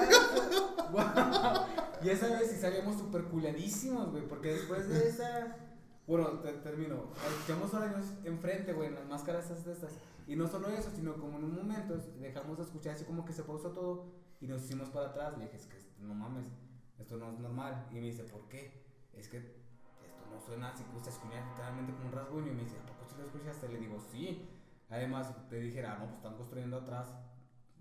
Guau. 0.92 1.66
Y 2.04 2.10
esa 2.10 2.28
vez 2.28 2.52
sí 2.52 2.58
salíamos 2.62 2.98
súper 2.98 3.24
culeadísimos, 3.24 4.12
güey, 4.12 4.28
porque 4.28 4.54
después 4.54 4.88
de 4.90 5.08
esa... 5.10 5.58
Bueno, 6.06 6.40
te- 6.40 6.54
termino. 6.54 7.12
Escuchamos 7.28 7.74
años 7.74 8.06
enfrente, 8.24 8.72
güey, 8.74 8.90
en 8.90 8.96
las 8.96 9.06
máscaras 9.08 9.46
esas 9.46 9.66
de 9.66 9.74
estas. 9.74 9.94
Y 10.28 10.36
no 10.36 10.48
solo 10.48 10.70
eso, 10.70 10.92
sino 10.96 11.14
como 11.18 11.40
en 11.40 11.46
un 11.46 11.56
momento 11.56 11.98
dejamos 12.20 12.58
de 12.58 12.64
escuchar 12.64 12.94
así 12.94 13.06
como 13.06 13.26
que 13.26 13.34
se 13.34 13.42
pausó 13.42 13.72
todo 13.72 14.06
y 14.40 14.46
nos 14.48 14.64
hicimos 14.64 14.90
para 14.90 15.08
atrás. 15.08 15.36
Le 15.40 15.46
dije, 15.46 15.58
es 15.58 15.66
que 15.66 15.78
no 16.00 16.14
mames, 16.14 16.46
esto 17.00 17.18
no 17.18 17.32
es 17.34 17.40
normal. 17.40 17.88
Y 17.90 17.96
me 17.96 18.02
dice, 18.02 18.24
¿por 18.26 18.48
qué? 18.50 18.84
Es 19.14 19.28
que 19.28 19.59
no 20.32 20.40
suena 20.40 20.70
así, 20.70 20.84
se 21.02 21.10
escucha 21.10 21.46
literalmente 21.50 21.94
como 21.94 22.08
un 22.08 22.12
rasguño. 22.12 22.52
Y 22.52 22.56
me 22.56 22.64
dice, 22.64 22.78
¿a 22.78 22.86
poco 22.86 23.06
sí 23.10 23.16
lo 23.18 23.26
escuchaste? 23.26 23.70
Le 23.70 23.80
digo, 23.80 24.00
sí. 24.00 24.48
Además, 24.90 25.34
te 25.50 25.60
dijera, 25.60 25.98
no, 26.00 26.06
pues 26.06 26.18
están 26.18 26.36
construyendo 26.36 26.78
atrás. 26.78 27.16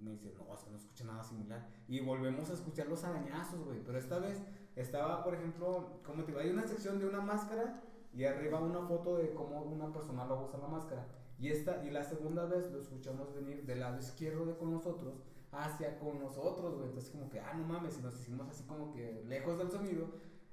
Me 0.00 0.12
dice, 0.12 0.34
no, 0.36 0.54
es 0.54 0.60
que 0.62 0.70
no 0.70 0.76
escuché 0.76 1.04
nada 1.04 1.22
similar. 1.22 1.66
Y 1.88 2.00
volvemos 2.00 2.50
a 2.50 2.52
escuchar 2.52 2.86
los 2.86 3.04
arañazos, 3.04 3.64
güey. 3.64 3.82
Pero 3.84 3.98
esta 3.98 4.18
vez 4.18 4.42
estaba, 4.76 5.24
por 5.24 5.34
ejemplo, 5.34 6.00
como 6.04 6.22
te 6.22 6.32
digo, 6.32 6.40
hay 6.40 6.50
una 6.50 6.66
sección 6.66 6.98
de 6.98 7.06
una 7.06 7.20
máscara 7.20 7.82
y 8.14 8.24
arriba 8.24 8.60
una 8.60 8.82
foto 8.82 9.16
de 9.16 9.32
cómo 9.34 9.62
una 9.62 9.92
persona 9.92 10.24
lo 10.24 10.44
usa 10.44 10.58
la 10.58 10.68
máscara. 10.68 11.06
Y, 11.38 11.48
esta, 11.48 11.84
y 11.84 11.90
la 11.90 12.02
segunda 12.04 12.46
vez 12.46 12.70
lo 12.70 12.80
escuchamos 12.80 13.32
venir 13.34 13.64
del 13.64 13.80
lado 13.80 13.98
izquierdo 13.98 14.44
de 14.46 14.56
con 14.56 14.72
nosotros 14.72 15.14
hacia 15.52 15.98
con 15.98 16.20
nosotros, 16.20 16.74
güey. 16.74 16.88
Entonces, 16.88 17.10
como 17.10 17.28
que, 17.30 17.40
ah, 17.40 17.54
no 17.54 17.64
mames, 17.64 17.98
y 17.98 18.02
nos 18.02 18.18
hicimos 18.20 18.48
así 18.48 18.64
como 18.64 18.92
que 18.92 19.24
lejos 19.26 19.58
del 19.58 19.70
sonido. 19.70 20.06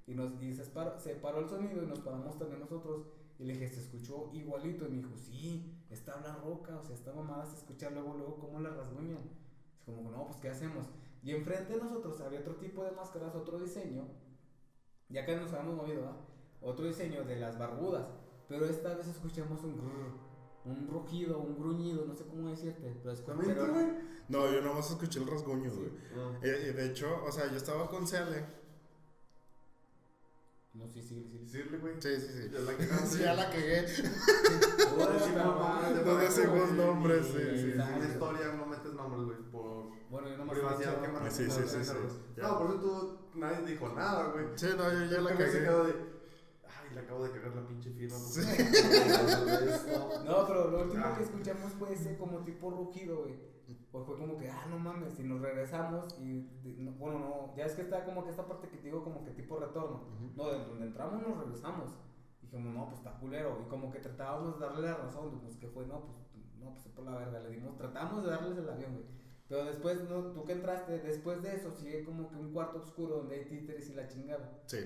Y, 0.08 0.14
nos, 0.14 0.42
y 0.42 0.54
se, 0.54 0.64
paró, 0.66 1.00
se 1.00 1.16
paró 1.16 1.40
el 1.40 1.50
sonido 1.50 1.82
y 1.84 1.88
nos 1.88 2.00
paramos 2.00 2.38
también 2.38 2.60
nosotros. 2.60 3.08
Y 3.40 3.44
le 3.44 3.54
dije, 3.54 3.68
se 3.70 3.82
escuchó 3.82 4.30
igualito. 4.34 4.86
Y 4.86 4.90
me 4.92 4.98
dijo, 4.98 5.18
sí, 5.18 5.84
está 5.90 6.22
la 6.22 6.36
roca, 6.36 6.78
o 6.78 6.84
sea, 6.84 6.96
esta 6.96 7.12
mamada 7.14 7.46
se 7.46 7.58
escucha 7.58 7.90
luego, 7.90 8.14
luego, 8.16 8.40
cómo 8.40 8.60
la 8.60 8.70
rasguñan. 8.70 9.20
Es 9.78 9.84
como, 9.84 10.12
no, 10.12 10.26
pues, 10.28 10.38
¿qué 10.38 10.50
hacemos? 10.50 10.86
Y 11.24 11.32
enfrente 11.32 11.74
de 11.74 11.80
nosotros 11.80 12.22
había 12.22 12.42
otro 12.42 12.56
tipo 12.56 12.84
de 12.84 12.92
máscaras, 12.92 13.34
otro 13.36 13.60
diseño. 13.60 14.08
Ya 15.10 15.26
que 15.26 15.36
nos 15.36 15.52
habíamos 15.54 15.76
movido, 15.76 16.02
¿verdad? 16.02 16.18
Otro 16.62 16.86
diseño 16.86 17.24
de 17.24 17.36
las 17.38 17.58
barbudas. 17.58 18.08
Pero 18.48 18.66
esta 18.66 18.96
vez 18.96 19.08
escuchamos 19.08 19.64
un 19.64 19.76
grrr, 19.78 20.12
un 20.66 20.88
rugido, 20.88 21.40
un 21.40 21.58
gruñido, 21.58 22.06
no 22.06 22.14
sé 22.16 22.26
cómo 22.26 22.50
decirte. 22.50 22.96
Pero 23.02 23.12
es 23.12 23.22
como. 23.22 23.38
¿También 23.42 23.58
pero? 23.58 23.74
No, 24.30 24.52
yo 24.52 24.62
nomás 24.62 24.90
escuché 24.92 25.20
el 25.20 25.28
rasguño, 25.28 25.70
Sí. 25.70 25.78
güey. 25.78 25.92
Ah. 26.16 26.40
Eh, 26.44 26.74
de 26.74 26.86
hecho, 26.86 27.24
o 27.26 27.32
sea, 27.32 27.50
yo 27.50 27.58
estaba 27.58 27.90
con 27.90 28.08
Cele. 28.08 28.46
No, 30.76 30.88
sí, 30.88 31.02
sí, 31.02 31.16
sí. 31.16 31.30
sí. 31.32 31.38
Decirle, 31.40 31.78
güey. 31.80 31.94
Sí, 32.00 32.10
sí, 32.20 32.28
sí. 32.28 32.50
Ya 32.52 32.60
la 32.60 32.74
cagaste. 32.74 33.06
Sí, 33.18 33.20
ya 33.24 33.34
la 33.34 33.50
cagué. 33.50 33.86
No 34.98 35.08
decimos 35.12 35.46
nombres, 35.46 36.06
No 36.06 36.16
decimos 36.18 36.68
güey. 36.68 36.74
nombres, 36.86 37.26
sí, 37.28 37.34
Sí. 37.62 37.72
En 37.72 37.78
la 37.78 38.06
historia 38.08 38.48
no 38.58 38.66
metes 38.66 38.94
nombres, 38.94 39.24
güey, 39.26 39.38
por 39.52 39.86
Bueno, 40.10 40.30
yo 40.30 40.38
nomás. 40.38 40.56
privacidad 40.56 41.02
que 41.02 41.08
me 41.08 41.32
Sí, 41.32 41.46
sí, 41.50 41.62
sí. 41.68 41.92
No, 42.38 42.58
por 42.60 42.68
eso 42.72 42.80
tú, 42.80 43.18
nadie 43.40 43.66
dijo 43.66 43.90
nada, 43.90 44.28
güey. 44.28 44.46
Sí, 44.56 44.68
no, 44.78 44.92
yo 44.92 45.06
ya 45.06 45.22
la 45.22 45.36
cagué. 45.36 45.52
quedó 45.52 45.84
de, 45.86 45.94
ay, 46.68 46.94
le 46.94 47.00
acabo 47.02 47.24
de 47.24 47.32
cagar 47.32 47.56
la 47.56 47.68
pinche 47.68 47.92
firma. 47.92 48.18
Sí. 48.18 48.42
No, 50.26 50.48
pero 50.48 50.72
lo 50.72 50.82
último 50.84 51.04
Ah. 51.06 51.16
que 51.18 51.24
escuchamos 51.24 51.72
fue 51.74 51.94
ese 51.94 52.18
como 52.18 52.40
tipo 52.44 52.70
rugido, 52.72 53.24
güey. 53.24 53.36
Pues 53.92 54.06
fue 54.06 54.18
como 54.18 54.38
que, 54.38 54.50
ah, 54.50 54.66
no 54.70 54.78
mames, 54.78 55.20
y 55.20 55.24
nos 55.24 55.42
regresamos 55.42 56.16
y, 56.20 56.42
de- 56.64 56.76
no, 56.78 56.92
bueno, 56.94 57.20
no, 57.20 57.56
ya 57.56 57.66
es 57.66 57.74
que 57.74 57.82
está 57.82 58.04
como 58.06 58.24
que 58.24 58.30
esta 58.30 58.46
parte 58.48 58.68
que 58.70 58.78
te 58.78 58.84
digo 58.88 59.04
como 59.04 59.24
que 59.24 59.32
tipo 59.32 59.58
retorno. 59.60 60.02
No, 60.36 60.50
de 60.52 60.60
donde 60.66 60.86
entramos 60.88 61.22
nos 61.28 61.38
regresamos. 61.40 61.92
Dijimos, 62.42 62.74
no, 62.74 62.86
pues 62.88 63.00
está 63.00 63.12
culero. 63.20 63.60
Y 63.66 63.70
como 63.70 63.92
que 63.92 64.00
tratábamos 64.00 64.60
de 64.60 64.66
darle 64.66 64.82
la 64.88 64.98
razón, 64.98 65.40
pues 65.42 65.56
que 65.58 65.68
fue, 65.68 65.86
no, 65.88 66.02
pues, 66.06 66.18
no, 66.60 66.74
pues 66.74 66.88
por 66.90 67.06
la 67.06 67.16
verga, 67.16 67.40
le 67.40 67.50
dimos, 67.50 67.76
tratamos 67.78 68.24
de 68.24 68.30
darles 68.30 68.58
el 68.58 68.70
avión, 68.70 68.94
güey. 68.94 69.06
Pero 69.48 69.66
después, 69.66 70.10
no, 70.10 70.32
tú 70.32 70.44
que 70.44 70.54
entraste, 70.54 71.00
después 71.00 71.42
de 71.44 71.56
eso 71.56 71.72
sigue 71.72 72.04
como 72.04 72.28
que 72.30 72.36
un 72.36 72.52
cuarto 72.52 72.80
oscuro 72.80 73.18
donde 73.18 73.36
hay 73.36 73.46
títeres 73.46 73.90
y 73.90 73.94
la 73.94 74.08
chingada. 74.08 74.60
Sí. 74.66 74.78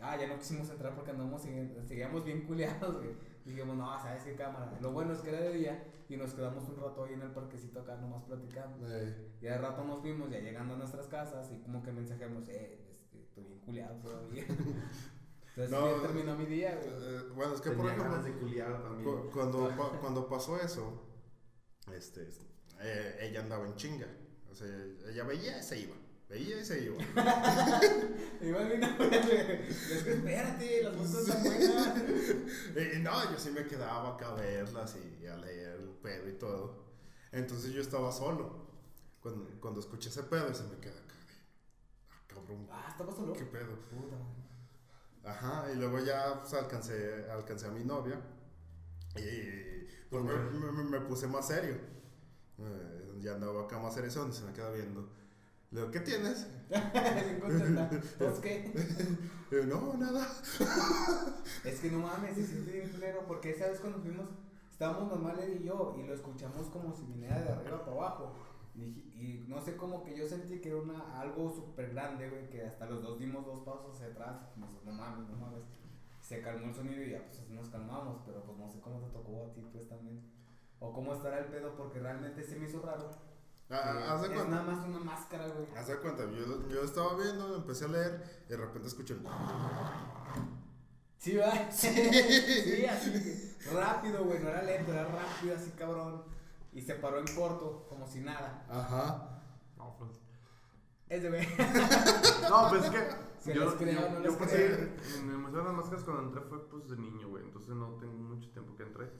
Ah, 0.00 0.16
ya 0.16 0.26
no 0.28 0.38
quisimos 0.38 0.68
entrar 0.70 0.94
porque 0.94 1.10
andamos, 1.12 1.42
seguíamos 1.42 2.24
bien 2.24 2.42
culeados, 2.46 2.96
güey. 2.98 3.14
Dijimos, 3.44 3.76
no, 3.76 3.98
¿sabes 4.02 4.22
qué 4.24 4.34
cámara? 4.34 4.72
Lo 4.80 4.92
bueno 4.92 5.12
es 5.12 5.20
que 5.20 5.28
era 5.30 5.40
de 5.40 5.52
día 5.52 5.84
y 6.08 6.16
nos 6.16 6.32
quedamos 6.34 6.66
un 6.68 6.76
rato 6.76 7.04
ahí 7.04 7.12
en 7.14 7.22
el 7.22 7.30
parquecito 7.32 7.80
acá 7.80 7.96
nomás 7.96 8.22
platicando. 8.24 8.78
Eh, 8.90 9.32
Y 9.40 9.44
de 9.44 9.58
rato 9.58 9.84
nos 9.84 10.00
fuimos 10.00 10.30
ya 10.30 10.38
llegando 10.38 10.74
a 10.74 10.78
nuestras 10.78 11.06
casas 11.08 11.50
y 11.52 11.58
como 11.60 11.82
que 11.82 11.92
mensajamos, 11.92 12.48
eh, 12.48 12.86
este, 12.92 13.20
estoy 13.22 13.44
bien 13.44 13.58
culeado 13.60 13.96
todavía. 14.00 14.44
Entonces 15.56 15.70
No, 15.70 15.96
ya 15.96 16.02
terminó 16.02 16.36
mi 16.36 16.46
día, 16.46 16.74
güey. 16.74 16.88
eh, 16.88 17.20
bueno, 17.34 17.54
es 17.54 17.60
que 17.60 17.70
por 17.70 17.86
ejemplo, 17.86 18.04
ganas 18.10 18.24
de 18.24 18.32
culiar 18.32 18.82
también. 18.82 19.04
cu- 19.04 19.30
cuando, 19.30 19.68
pa- 19.76 19.98
cuando 20.00 20.28
pasó 20.28 20.58
eso, 20.60 21.02
este, 21.94 22.28
eh, 22.80 23.18
ella 23.20 23.40
andaba 23.40 23.66
en 23.66 23.74
chinga. 23.76 24.08
O 24.50 24.54
sea, 24.54 24.66
ella 25.10 25.24
veía 25.24 25.58
y 25.58 25.62
se 25.62 25.78
iba. 25.80 25.94
Veía 26.28 26.60
y 26.60 26.64
se 26.64 26.84
iba. 26.84 26.96
Igual 28.40 28.68
güey. 28.68 28.82
Es 29.68 30.02
que 30.02 30.12
espérate, 30.12 30.82
las 30.82 30.96
fotos 30.96 31.28
están 31.28 31.42
buenas. 31.44 31.98
Y 32.96 32.98
no, 33.00 33.30
yo 33.32 33.38
sí 33.38 33.50
me 33.50 33.66
quedaba 33.66 34.14
acá 34.14 34.28
a 34.30 34.34
verlas 34.34 34.96
y 35.20 35.26
a 35.26 35.36
leer 35.36 35.80
el 35.80 35.88
pedo 36.02 36.28
y 36.28 36.32
todo. 36.34 36.84
Entonces 37.32 37.72
yo 37.72 37.80
estaba 37.80 38.10
solo. 38.10 38.64
Cuando, 39.20 39.48
cuando 39.60 39.80
escuché 39.80 40.08
ese 40.08 40.22
pedo, 40.24 40.52
se 40.54 40.64
me 40.64 40.78
queda 40.80 40.98
acá 40.98 41.14
de. 41.26 41.34
Ah, 42.10 42.22
cabrón, 42.26 42.68
Ah, 42.70 42.86
¿estaba 42.90 43.14
solo? 43.14 43.32
¿qué 43.34 43.44
pedo? 43.44 43.76
Puta. 43.90 44.16
Ajá, 45.30 45.70
y 45.72 45.76
luego 45.76 46.00
ya 46.00 46.40
pues, 46.40 46.52
alcancé, 46.54 47.30
alcancé 47.30 47.66
a 47.66 47.70
mi 47.70 47.84
novia. 47.84 48.20
Y 49.16 49.86
pues 50.10 50.22
me, 50.24 50.34
me- 50.36 50.84
me 50.84 51.00
puse 51.00 51.26
más 51.26 51.46
serio. 51.48 51.76
Eh, 52.58 53.18
ya 53.20 53.34
andaba 53.34 53.62
acá 53.64 53.78
más 53.78 53.94
serio, 53.94 54.08
y 54.28 54.32
se 54.32 54.44
me 54.44 54.52
queda 54.52 54.70
viendo. 54.70 55.08
Digo, 55.74 55.90
¿qué 55.90 55.98
tienes? 56.00 56.46
¿Pues 58.18 58.38
qué? 58.38 58.72
No, 59.68 59.94
nada. 59.94 60.26
Es 61.64 61.80
que 61.80 61.90
no 61.90 61.98
mames, 61.98 62.34
siente 62.34 62.72
bien 62.72 62.90
culero 62.90 63.24
porque 63.26 63.50
esa 63.50 63.68
vez 63.68 63.78
cuando 63.78 64.00
fuimos, 64.00 64.26
estábamos 64.70 65.08
normal 65.08 65.38
él 65.40 65.60
y 65.60 65.66
yo 65.66 65.96
y 65.96 66.02
lo 66.06 66.14
escuchamos 66.14 66.66
como 66.68 66.92
si 66.92 67.04
viniera 67.04 67.40
de 67.40 67.52
arriba 67.52 67.84
para 67.84 67.96
abajo. 67.96 68.34
Y, 68.74 69.44
no 69.48 69.60
sé 69.60 69.76
cómo 69.76 70.02
que 70.02 70.16
yo 70.16 70.28
sentí 70.28 70.60
que 70.60 70.70
era 70.70 70.78
una, 70.78 71.20
algo 71.20 71.50
súper 71.50 71.90
grande, 71.90 72.28
güey, 72.28 72.50
que 72.50 72.64
hasta 72.64 72.86
los 72.86 73.02
dos 73.02 73.18
dimos 73.18 73.46
dos 73.46 73.60
pasos 73.60 73.94
hacia 73.94 74.08
atrás. 74.08 74.42
No 74.56 74.92
mames, 74.92 75.28
no 75.28 75.36
mames. 75.36 75.62
Se 76.20 76.40
calmó 76.40 76.68
el 76.68 76.74
sonido 76.74 77.02
y 77.02 77.10
ya 77.10 77.24
pues 77.24 77.40
así 77.40 77.52
nos 77.52 77.68
calmamos, 77.68 78.22
pero 78.26 78.42
pues 78.44 78.58
no 78.58 78.68
sé 78.70 78.80
cómo 78.80 79.00
te 79.00 79.12
tocó 79.12 79.46
a 79.46 79.52
ti 79.52 79.64
pues 79.72 79.88
también. 79.88 80.20
O 80.80 80.92
cómo 80.92 81.14
estará 81.14 81.38
el 81.38 81.46
pedo 81.46 81.76
porque 81.76 82.00
realmente 82.00 82.42
se 82.42 82.56
me 82.56 82.66
hizo 82.66 82.80
raro. 82.80 83.33
Ah, 83.76 83.80
ah, 84.08 84.14
haz 84.14 84.20
de 84.22 84.26
es 84.28 84.32
cuenta. 84.34 84.50
nada 84.56 84.62
más 84.72 84.86
una 84.86 84.98
máscara, 85.00 85.48
güey. 85.48 85.66
Haz 85.76 85.88
de 85.88 85.96
cuenta, 85.98 86.24
yo, 86.30 86.68
yo 86.68 86.82
estaba 86.84 87.14
viendo, 87.16 87.56
empecé 87.56 87.86
a 87.86 87.88
leer 87.88 88.44
y 88.46 88.50
de 88.50 88.56
repente 88.56 88.88
escuché 88.88 89.14
el... 89.14 89.20
Sí, 91.18 91.36
va. 91.36 91.50
Sí, 91.70 92.86
así. 92.86 93.56
Rápido, 93.72 94.24
güey. 94.24 94.40
No 94.40 94.48
era 94.50 94.62
lento, 94.62 94.92
era 94.92 95.06
rápido, 95.06 95.56
así 95.56 95.70
cabrón. 95.70 96.22
Y 96.72 96.82
se 96.82 96.94
paró 96.96 97.18
en 97.18 97.26
corto, 97.34 97.86
como 97.88 98.06
si 98.06 98.20
nada. 98.20 98.66
Ajá. 98.68 99.40
No, 99.76 99.96
pues. 99.98 100.10
Ese 101.08 101.28
güey. 101.30 101.46
No, 102.50 102.68
pues 102.68 102.84
es 102.84 102.90
que. 102.90 103.24
¿Se 103.40 103.54
yo, 103.54 103.76
creo 103.76 104.00
yo- 104.00 104.10
no 104.10 104.22
yo 104.22 104.30
sí, 104.46 104.56
el 105.18 105.36
Museo 105.36 105.58
de 105.58 105.64
las 105.64 105.74
Máscaras 105.74 106.04
cuando 106.04 106.22
entré 106.24 106.40
fue 106.42 106.66
pues 106.68 106.88
de 106.88 106.96
niño, 106.96 107.28
güey. 107.28 107.44
Entonces 107.44 107.74
no 107.74 107.88
tengo 107.96 108.12
mucho 108.14 108.50
tiempo 108.50 108.74
que 108.76 108.82
entré. 108.84 109.10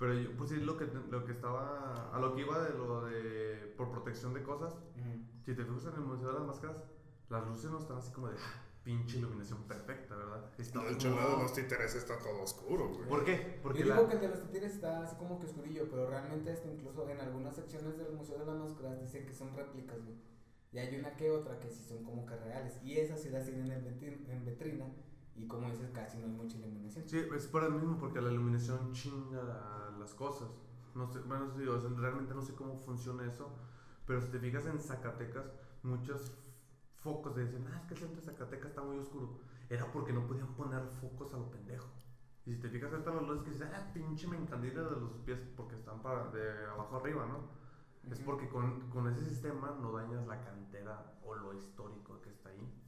Pero 0.00 0.14
yo, 0.14 0.36
pues 0.36 0.50
sí, 0.50 0.56
lo 0.56 0.76
que, 0.76 0.86
lo 0.86 1.24
que 1.24 1.32
estaba. 1.32 2.10
A 2.12 2.18
lo 2.18 2.34
que 2.34 2.40
iba 2.40 2.58
de 2.64 2.76
lo 2.76 3.04
de. 3.04 3.72
Por 3.76 3.92
protección 3.92 4.34
de 4.34 4.42
cosas. 4.42 4.74
Si 5.44 5.54
te 5.54 5.64
fijas 5.64 5.84
en 5.84 5.94
el 5.94 6.00
Museo 6.00 6.28
de 6.28 6.34
las 6.38 6.46
Máscaras, 6.48 6.82
las 7.28 7.46
luces 7.46 7.70
no 7.70 7.78
están 7.78 7.98
así 7.98 8.10
como 8.12 8.28
de. 8.28 8.36
"Ah, 8.38 8.66
Pinche 8.82 9.18
iluminación 9.18 9.62
perfecta, 9.64 10.16
¿verdad? 10.16 10.50
Está 10.56 10.80
El 10.80 10.86
como- 10.86 10.98
cholado 10.98 11.36
de 11.36 11.42
los 11.42 11.52
títeres 11.52 11.94
está 11.94 12.18
todo 12.18 12.40
oscuro, 12.42 12.88
güey. 12.94 13.06
¿Por 13.10 13.24
qué? 13.26 13.60
Porque 13.62 13.80
Yo 13.80 13.84
la. 13.86 13.96
digo 13.96 14.08
que 14.08 14.14
el 14.14 14.20
de 14.22 14.28
los 14.28 14.40
títeres 14.42 14.72
está 14.72 15.02
así 15.02 15.16
como 15.16 15.38
que 15.38 15.44
oscurillo, 15.46 15.86
pero 15.90 16.08
realmente 16.08 16.50
este 16.50 16.72
incluso 16.72 17.06
en 17.10 17.20
algunas 17.20 17.54
secciones 17.54 17.98
del 17.98 18.14
Museo 18.14 18.38
de 18.38 18.46
las 18.46 18.56
Máscaras 18.56 18.98
dicen 18.98 19.26
que 19.26 19.34
son 19.34 19.54
réplicas, 19.54 20.02
güey. 20.02 20.16
Y 20.72 20.78
hay 20.78 20.96
una 20.98 21.14
que 21.14 21.30
otra 21.30 21.58
que 21.60 21.68
sí 21.68 21.84
son 21.84 22.02
como 22.04 22.24
que 22.24 22.36
reales. 22.36 22.80
Y 22.82 22.96
esas 22.96 23.20
sí 23.20 23.28
las 23.28 23.44
tienen 23.44 23.70
en, 23.70 23.86
en 24.30 24.44
vitrina. 24.46 24.86
Y 25.36 25.46
como 25.46 25.68
dices, 25.68 25.90
casi 25.92 26.18
no 26.18 26.26
hay 26.26 26.32
mucha 26.32 26.58
iluminación. 26.58 27.08
Sí, 27.08 27.18
es 27.34 27.46
por 27.46 27.64
el 27.64 27.72
mismo, 27.72 27.98
porque 27.98 28.20
la 28.20 28.30
iluminación 28.30 28.92
chinga 28.92 29.42
la- 29.42 29.90
las 29.98 30.14
cosas. 30.14 30.48
No 30.94 31.06
sé, 31.06 31.20
bueno, 31.20 31.50
sí, 31.56 31.66
o 31.66 31.80
sea, 31.80 31.90
realmente 31.96 32.34
no 32.34 32.42
sé 32.42 32.54
cómo 32.54 32.76
funciona 32.76 33.24
eso, 33.26 33.48
pero 34.06 34.20
si 34.20 34.28
te 34.28 34.38
fijas 34.38 34.66
en 34.66 34.80
Zacatecas, 34.80 35.44
muchos 35.82 36.32
focos 36.96 37.36
dicen, 37.36 37.66
ah, 37.72 37.78
es 37.80 37.86
que 37.86 37.94
el 37.94 38.00
centro 38.00 38.20
de 38.20 38.26
Zacatecas 38.26 38.70
está 38.70 38.82
muy 38.82 38.98
oscuro. 38.98 39.38
Era 39.68 39.90
porque 39.92 40.12
no 40.12 40.26
podían 40.26 40.48
poner 40.54 40.82
focos 41.00 41.32
a 41.34 41.38
lo 41.38 41.50
pendejo. 41.50 41.86
Y 42.44 42.52
si 42.52 42.60
te 42.60 42.68
fijas 42.68 42.92
ahorita 42.92 43.12
las 43.14 43.22
luces 43.22 43.44
que 43.44 43.50
dices, 43.50 43.68
ah, 43.72 43.90
pinche 43.94 44.26
me 44.26 44.36
encandila 44.36 44.82
de 44.82 44.96
los 45.00 45.12
pies 45.24 45.40
porque 45.56 45.76
están 45.76 46.02
para 46.02 46.26
de 46.30 46.66
abajo 46.66 46.96
arriba, 46.96 47.26
¿no? 47.26 47.44
Es 48.10 48.18
Ujú. 48.18 48.26
porque 48.26 48.48
con, 48.48 48.88
con 48.90 49.08
ese 49.08 49.24
sistema 49.24 49.76
no 49.80 49.92
dañas 49.92 50.26
la 50.26 50.40
cantera 50.42 51.18
o 51.22 51.34
lo 51.34 51.54
histórico 51.54 52.20
que 52.22 52.30
está 52.30 52.50
ahí. 52.50 52.79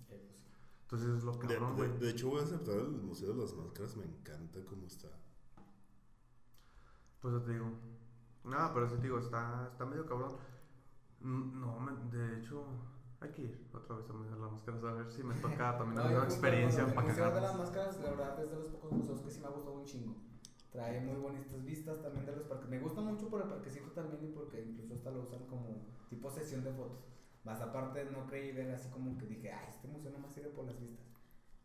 Sí. 0.93 0.99
Entonces 1.07 1.19
es 1.19 1.25
lo 1.25 1.75
De, 1.99 2.11
hecho, 2.11 2.29
voy 2.29 2.41
a 2.41 2.43
aceptar 2.43 2.75
el 2.77 2.91
Museo 2.91 3.33
de 3.33 3.43
las 3.43 3.55
Máscaras. 3.55 3.97
Me 3.97 4.05
encanta 4.05 4.61
cómo 4.69 4.87
está. 4.87 5.09
Pues 7.21 7.45
te 7.45 7.53
digo. 7.53 7.71
No, 8.45 8.71
pero 8.75 8.89
sí 8.89 8.97
te 8.97 9.03
digo, 9.03 9.19
está, 9.19 9.69
está 9.73 9.87
medio 9.87 10.05
cabrón. 10.05 10.37
Mm, 11.21 11.61
No, 11.61 11.79
me- 11.81 12.11
de 12.17 12.39
hecho, 12.39 12.65
hay 13.21 13.31
que 13.31 13.43
ir 13.43 13.69
otra 13.73 13.97
vez 13.97 14.11
a 14.11 14.13
Museo 14.13 14.35
de 14.35 14.41
las 14.43 14.53
Máscaras 14.53 14.85
a 14.85 14.93
ver 14.93 15.13
si 15.13 15.23
me 15.23 15.35
toca 15.37 15.77
también 15.79 15.95
No, 16.03 16.11
una 16.11 16.25
experiencia 16.25 16.83
El 16.83 16.95
Museo 16.95 17.33
de 17.33 17.41
las. 17.41 17.57
Máscaras, 17.57 18.01
la 18.01 18.11
verdad, 18.11 18.43
es 18.43 18.51
de 18.51 18.57
los 18.57 18.67
pocos 18.67 18.93
museos 18.93 19.21
que 19.21 19.31
sí 19.31 19.41
me 19.41 19.47
ha 19.47 19.51
gustado 19.51 19.75
un 19.79 19.85
chingo. 19.87 20.15
Trae 20.73 21.01
muy 21.01 21.17
bonitas 21.17 21.65
vistas 21.65 22.03
también 22.03 22.27
de 22.27 22.37
los 22.37 22.45
parques. 22.45 22.69
Me 22.69 22.81
gusta 22.81 23.01
mucho 23.01 23.29
por 23.29 23.43
el 23.43 23.49
parquecito 23.49 23.91
también 23.93 24.25
y 24.25 24.29
porque 24.33 24.61
incluso 24.63 24.95
hasta 24.95 25.11
lo 25.11 25.23
usan 25.23 25.47
como 25.47 25.87
tipo 26.11 26.31
sesión 26.31 26.65
de 26.65 26.73
fotos. 26.73 27.05
Más 27.45 27.61
aparte, 27.61 28.05
no 28.11 28.27
creí 28.27 28.53
ver 28.53 28.71
así 28.75 28.89
como 28.91 29.19
que 29.19 29.27
dije, 29.27 29.51
ay, 29.53 29.67
este 29.69 29.89
museo 29.89 30.13
nomás 30.13 30.33
sirve 30.33 30.51
por 30.51 30.65
las 30.65 30.79
vistas. 30.81 31.07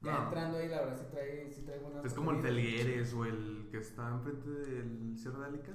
Ya 0.01 0.11
No. 0.13 0.23
entrando 0.25 0.57
ahí, 0.57 0.67
la 0.69 0.81
verdad, 0.81 0.97
sí 0.97 1.05
trae, 1.11 1.51
sí 1.51 1.61
trae 1.63 1.79
buenas 1.79 2.05
Es 2.05 2.13
como 2.13 2.31
el. 2.31 2.41
Felgueres 2.41 3.13
o 3.13 3.25
el 3.25 3.67
que 3.71 3.77
está 3.79 4.09
enfrente 4.09 4.49
del 4.49 5.17
Sierra 5.17 5.39
de 5.41 5.45
Alica. 5.45 5.71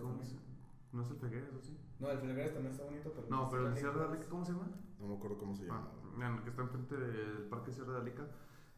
¿Cómo 0.00 0.16
también. 0.18 0.24
se- 0.26 0.46
No 0.92 1.02
es 1.02 1.10
el 1.10 1.16
Felgueres, 1.16 1.54
¿o 1.54 1.60
sí? 1.60 1.76
No, 1.98 2.10
el 2.10 2.18
Felgueres 2.18 2.52
también 2.54 2.72
está 2.72 2.84
bonito, 2.84 3.12
pero 3.14 3.28
No, 3.28 3.48
pero 3.50 3.68
el 3.68 3.76
Sierra 3.76 4.00
de 4.08 4.08
Alica, 4.14 4.28
¿cómo 4.30 4.44
se 4.44 4.52
llama? 4.52 4.70
No 4.98 5.08
me 5.08 5.16
acuerdo 5.16 5.38
cómo 5.38 5.54
se 5.54 5.64
Ah, 5.64 5.66
llama. 6.14 6.26
en 6.26 6.34
el 6.36 6.42
que 6.42 6.50
está 6.50 6.62
enfrente 6.62 6.96
del 6.96 7.48
Parque 7.48 7.72
Sierra 7.72 7.92
de 7.94 8.00
Alica. 8.00 8.26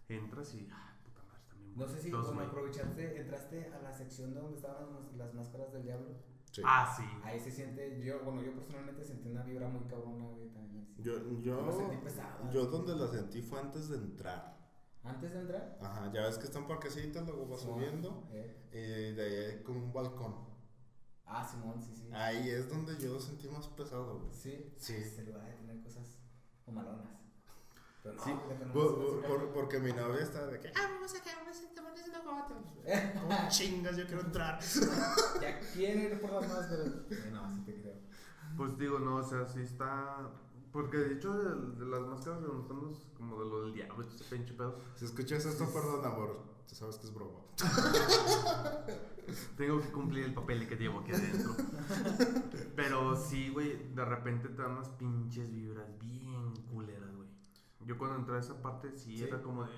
Entras 0.09 0.55
y. 0.55 0.69
Ah, 0.73 0.97
puta 1.05 1.23
madre, 1.25 1.43
bien 1.59 1.77
No 1.77 1.87
sé 1.89 2.01
si 2.01 2.11
como 2.11 2.41
aprovechaste, 2.41 3.21
entraste 3.21 3.67
a 3.73 3.83
la 3.83 3.93
sección 3.93 4.33
de 4.35 4.41
donde 4.41 4.57
estaban 4.57 4.87
las 5.17 5.35
máscaras 5.35 5.73
del 5.73 5.83
diablo. 5.85 6.09
Sí. 6.59 6.65
Ah, 6.67 6.95
sí. 6.97 7.05
Ahí 7.23 7.39
se 7.39 7.51
siente, 7.51 8.01
yo, 8.05 8.21
bueno, 8.25 8.43
yo 8.43 8.53
personalmente 8.55 9.05
sentí 9.05 9.29
una 9.29 9.43
vibra 9.45 9.69
muy 9.69 9.85
cabrona, 9.89 10.27
güey, 10.27 10.49
también. 10.51 10.89
Yo, 10.99 11.13
yo, 11.41 11.61
Lo 11.63 11.73
sentí 11.73 11.97
pesada. 11.99 12.51
yo 12.53 12.67
donde 12.67 12.97
la 12.97 13.07
sentí 13.07 13.41
fue 13.43 13.61
antes 13.61 13.89
de 13.89 13.97
entrar. 13.99 14.59
Antes 15.05 15.33
de 15.33 15.41
entrar, 15.41 15.79
Ajá, 15.81 16.13
ya 16.13 16.23
ves 16.27 16.37
que 16.39 16.45
están 16.47 16.67
parquecitas, 16.67 17.25
luego 17.25 17.47
vas 17.47 17.61
Simón, 17.61 17.77
subiendo. 17.79 18.29
eh, 18.33 19.11
Y 19.13 19.15
de 19.15 19.23
ahí 19.23 19.35
hay 19.57 19.63
como 19.63 19.79
un 19.85 19.93
balcón. 19.93 20.35
Ah, 21.25 21.47
Simón, 21.49 21.81
sí, 21.81 21.95
sí. 21.95 22.09
Ahí 22.13 22.49
es 22.51 22.69
donde 22.69 22.97
yo 22.99 23.13
lo 23.13 23.21
sentí 23.21 23.49
más 23.49 23.69
pesado, 23.69 24.19
güey. 24.19 24.33
Sí, 24.35 24.75
Sí. 24.77 24.95
Ese 24.95 25.23
lugar 25.23 25.45
de 25.47 25.53
tener 25.53 25.81
cosas 25.83 26.19
o 26.67 26.73
malonas. 26.73 27.07
Pero 28.03 28.15
no, 28.17 28.25
Sí, 28.25 28.31
no 28.33 28.73
Por- 28.73 29.21
se 29.23 29.29
por- 29.29 29.53
porque 29.53 29.79
mi 29.79 29.93
novia 29.93 30.23
está 30.23 30.47
de 30.47 30.59
que, 30.59 30.69
ah, 30.69 30.89
vamos 30.95 31.15
a 31.15 31.23
quedarnos 31.23 31.61
en 31.63 31.75
De 32.11 32.19
Nahuatl. 32.19 32.55
¿Cómo 33.21 33.49
chingas? 33.49 33.97
Yo 33.97 34.07
quiero 34.07 34.23
entrar. 34.23 34.59
Ya 35.41 35.61
quiero 35.73 36.01
ir 36.15 36.21
por 36.21 36.33
las 36.33 36.49
máscaras. 36.49 36.87
Eh, 37.11 37.31
no, 37.33 37.55
sí 37.55 37.61
te 37.65 37.81
creo. 37.81 37.95
Pues 38.57 38.77
digo, 38.79 38.99
no, 38.99 39.17
o 39.17 39.25
sea, 39.25 39.47
sí 39.47 39.61
está. 39.61 40.29
Porque 40.73 40.99
de 40.99 41.15
hecho, 41.15 41.33
de, 41.35 41.79
de 41.85 41.91
las 41.91 42.01
máscaras 42.03 42.43
de 42.43 42.49
los- 42.49 42.67
como 43.17 43.39
de 43.43 43.49
lo 43.49 43.63
del 43.65 43.75
diablo 43.75 44.05
ese 44.05 44.25
pinche 44.25 44.55
pedo. 44.55 44.79
Si 44.97 45.05
escuchas 45.05 45.45
esto, 45.47 45.67
perdón, 45.73 46.05
amor. 46.05 46.43
Tú 46.69 46.75
sabes 46.75 46.97
que 46.99 47.07
es 47.07 47.15
broma. 47.15 47.39
Tengo 49.57 49.81
que 49.81 49.89
cumplir 49.91 50.25
el 50.25 50.35
papel 50.35 50.67
que 50.69 50.77
llevo 50.77 51.01
aquí 51.01 51.13
adentro. 51.13 51.55
Pero 52.77 53.17
sí, 53.17 53.51
güey, 53.51 53.93
de 53.95 54.05
repente 54.05 54.49
te 54.49 54.63
dan 54.63 54.73
unas 54.73 54.89
pinches 54.91 55.51
vibras 55.53 55.87
bien 55.99 56.55
culeras, 56.73 57.15
güey. 57.15 57.29
Yo 57.85 57.99
cuando 57.99 58.17
entré 58.17 58.37
a 58.37 58.41
esa 58.41 58.61
parte 58.63 58.97
sí, 58.97 59.19
Sí. 59.19 59.25
era 59.25 59.43
como 59.43 59.65
de. 59.65 59.71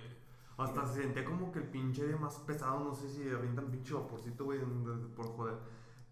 Hasta 0.62 0.86
se 0.86 1.02
sentía 1.02 1.24
como 1.24 1.50
que 1.52 1.60
el 1.60 1.68
pinche 1.68 2.02
aire 2.02 2.16
más 2.16 2.38
pesado, 2.40 2.80
no 2.84 2.94
sé 2.94 3.08
si 3.08 3.28
avientan 3.28 3.70
pinche 3.70 3.94
vaporcito, 3.94 4.44
güey, 4.44 4.60
por 5.16 5.26
joder. 5.36 5.54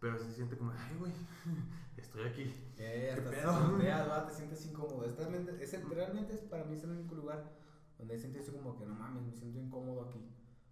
Pero 0.01 0.19
se 0.19 0.33
siente 0.33 0.57
como, 0.57 0.71
ay, 0.73 0.97
güey, 0.99 1.13
estoy 1.97 2.29
aquí. 2.29 2.43
Eh, 2.77 3.13
¿Qué 3.15 3.21
hasta 3.21 3.31
pedo? 3.31 4.27
te 4.29 4.35
sientes 4.35 4.65
incómodo. 4.67 5.05
Es 5.05 5.17
realmente, 5.17 5.63
es 5.63 5.75
el- 5.75 5.91
realmente 5.91 6.35
es, 6.35 6.41
para 6.43 6.65
mí 6.65 6.77
es 6.77 6.85
el 6.85 6.91
único 6.91 7.15
lugar 7.15 7.51
donde 7.99 8.15
así 8.15 8.53
como 8.53 8.79
que 8.79 8.87
no 8.87 8.95
mames, 8.95 9.23
me 9.25 9.33
siento 9.33 9.59
incómodo 9.59 10.09
aquí. 10.09 10.25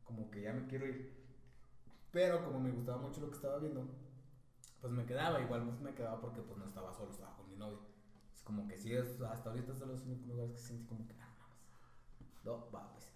Como 0.04 0.30
que 0.30 0.42
ya 0.42 0.52
me 0.52 0.66
quiero 0.68 0.86
ir. 0.86 1.12
Pero 2.12 2.44
como 2.44 2.60
me 2.60 2.70
gustaba 2.70 2.98
mucho 3.02 3.20
lo 3.20 3.28
que 3.30 3.36
estaba 3.36 3.58
viendo, 3.58 3.84
pues 4.80 4.92
me 4.92 5.04
quedaba. 5.04 5.40
Igual 5.40 5.66
no 5.66 5.72
me 5.80 5.92
quedaba 5.92 6.20
porque 6.20 6.40
pues 6.42 6.56
no 6.56 6.64
estaba 6.66 6.92
solo, 6.92 7.10
estaba 7.10 7.36
con 7.36 7.50
mi 7.50 7.56
novia. 7.56 7.80
Es 8.32 8.42
como 8.42 8.68
que 8.68 8.78
sí, 8.78 8.94
es, 8.94 9.20
hasta 9.20 9.50
ahorita 9.50 9.72
es 9.72 9.80
de 9.80 9.86
los 9.86 10.02
únicos 10.04 10.28
lugares 10.28 10.52
que 10.52 10.58
sentí 10.58 10.86
como 10.86 11.04
que, 11.06 11.14
ah, 11.14 11.34
no 11.36 11.46
mames. 11.48 12.44
No, 12.44 12.70
va, 12.70 12.92
pues. 12.92 13.15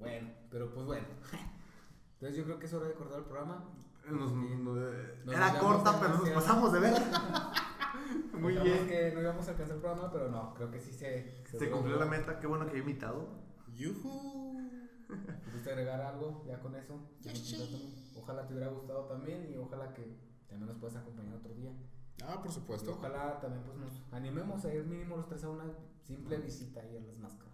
Bueno, 0.00 0.28
pero 0.50 0.72
pues 0.72 0.86
bueno. 0.86 1.06
Entonces 2.14 2.36
yo 2.36 2.44
creo 2.44 2.58
que 2.58 2.66
es 2.66 2.72
hora 2.74 2.88
de 2.88 2.94
cortar 2.94 3.18
el 3.18 3.24
programa. 3.24 3.64
Nos- 4.10 4.32
no- 4.32 4.74
Nos 5.24 5.34
era 5.34 5.58
corta, 5.58 5.98
pero 6.00 6.18
nos 6.18 6.28
pasamos 6.30 6.72
de 6.72 6.80
ver. 6.80 6.92
Muy 8.32 8.54
Pensamos 8.54 8.62
bien. 8.64 8.88
que 8.88 9.12
no 9.14 9.20
íbamos 9.20 9.46
a 9.46 9.50
alcanzar 9.50 9.76
el 9.76 9.82
programa, 9.82 10.10
pero 10.10 10.30
no, 10.30 10.54
creo 10.54 10.70
que 10.70 10.80
sí 10.80 10.92
se... 10.92 11.44
Se 11.46 11.70
cumplió 11.70 11.96
la 11.98 12.06
meta, 12.06 12.38
qué 12.40 12.46
bueno 12.46 12.66
que 12.66 12.76
he 12.76 12.80
invitado. 12.80 13.28
¡Yuhu! 13.74 14.58
¿Pudiste 15.44 15.70
agregar 15.70 16.00
algo 16.00 16.44
ya 16.46 16.58
con 16.60 16.74
eso? 16.76 16.98
Ojalá 18.16 18.46
te 18.46 18.54
hubiera 18.54 18.70
gustado 18.70 19.04
también 19.06 19.46
y 19.52 19.56
ojalá 19.56 19.92
que 19.92 20.16
también 20.48 20.68
nos 20.68 20.78
puedas 20.78 20.96
acompañar 20.96 21.34
otro 21.34 21.52
día. 21.54 21.72
Ah, 22.24 22.40
por 22.40 22.50
Y 22.50 22.54
supuesto. 22.54 22.92
ojalá 22.92 23.40
también 23.40 23.62
pues 23.64 23.76
nos 23.78 24.02
animemos 24.12 24.64
a 24.64 24.74
ir 24.74 24.84
mínimo 24.84 25.16
los 25.16 25.26
tres 25.28 25.42
a 25.44 25.50
una 25.50 25.64
simple 26.06 26.36
visita 26.38 26.80
ahí 26.80 26.96
a 26.96 27.00
las 27.00 27.16
máscaras. 27.18 27.49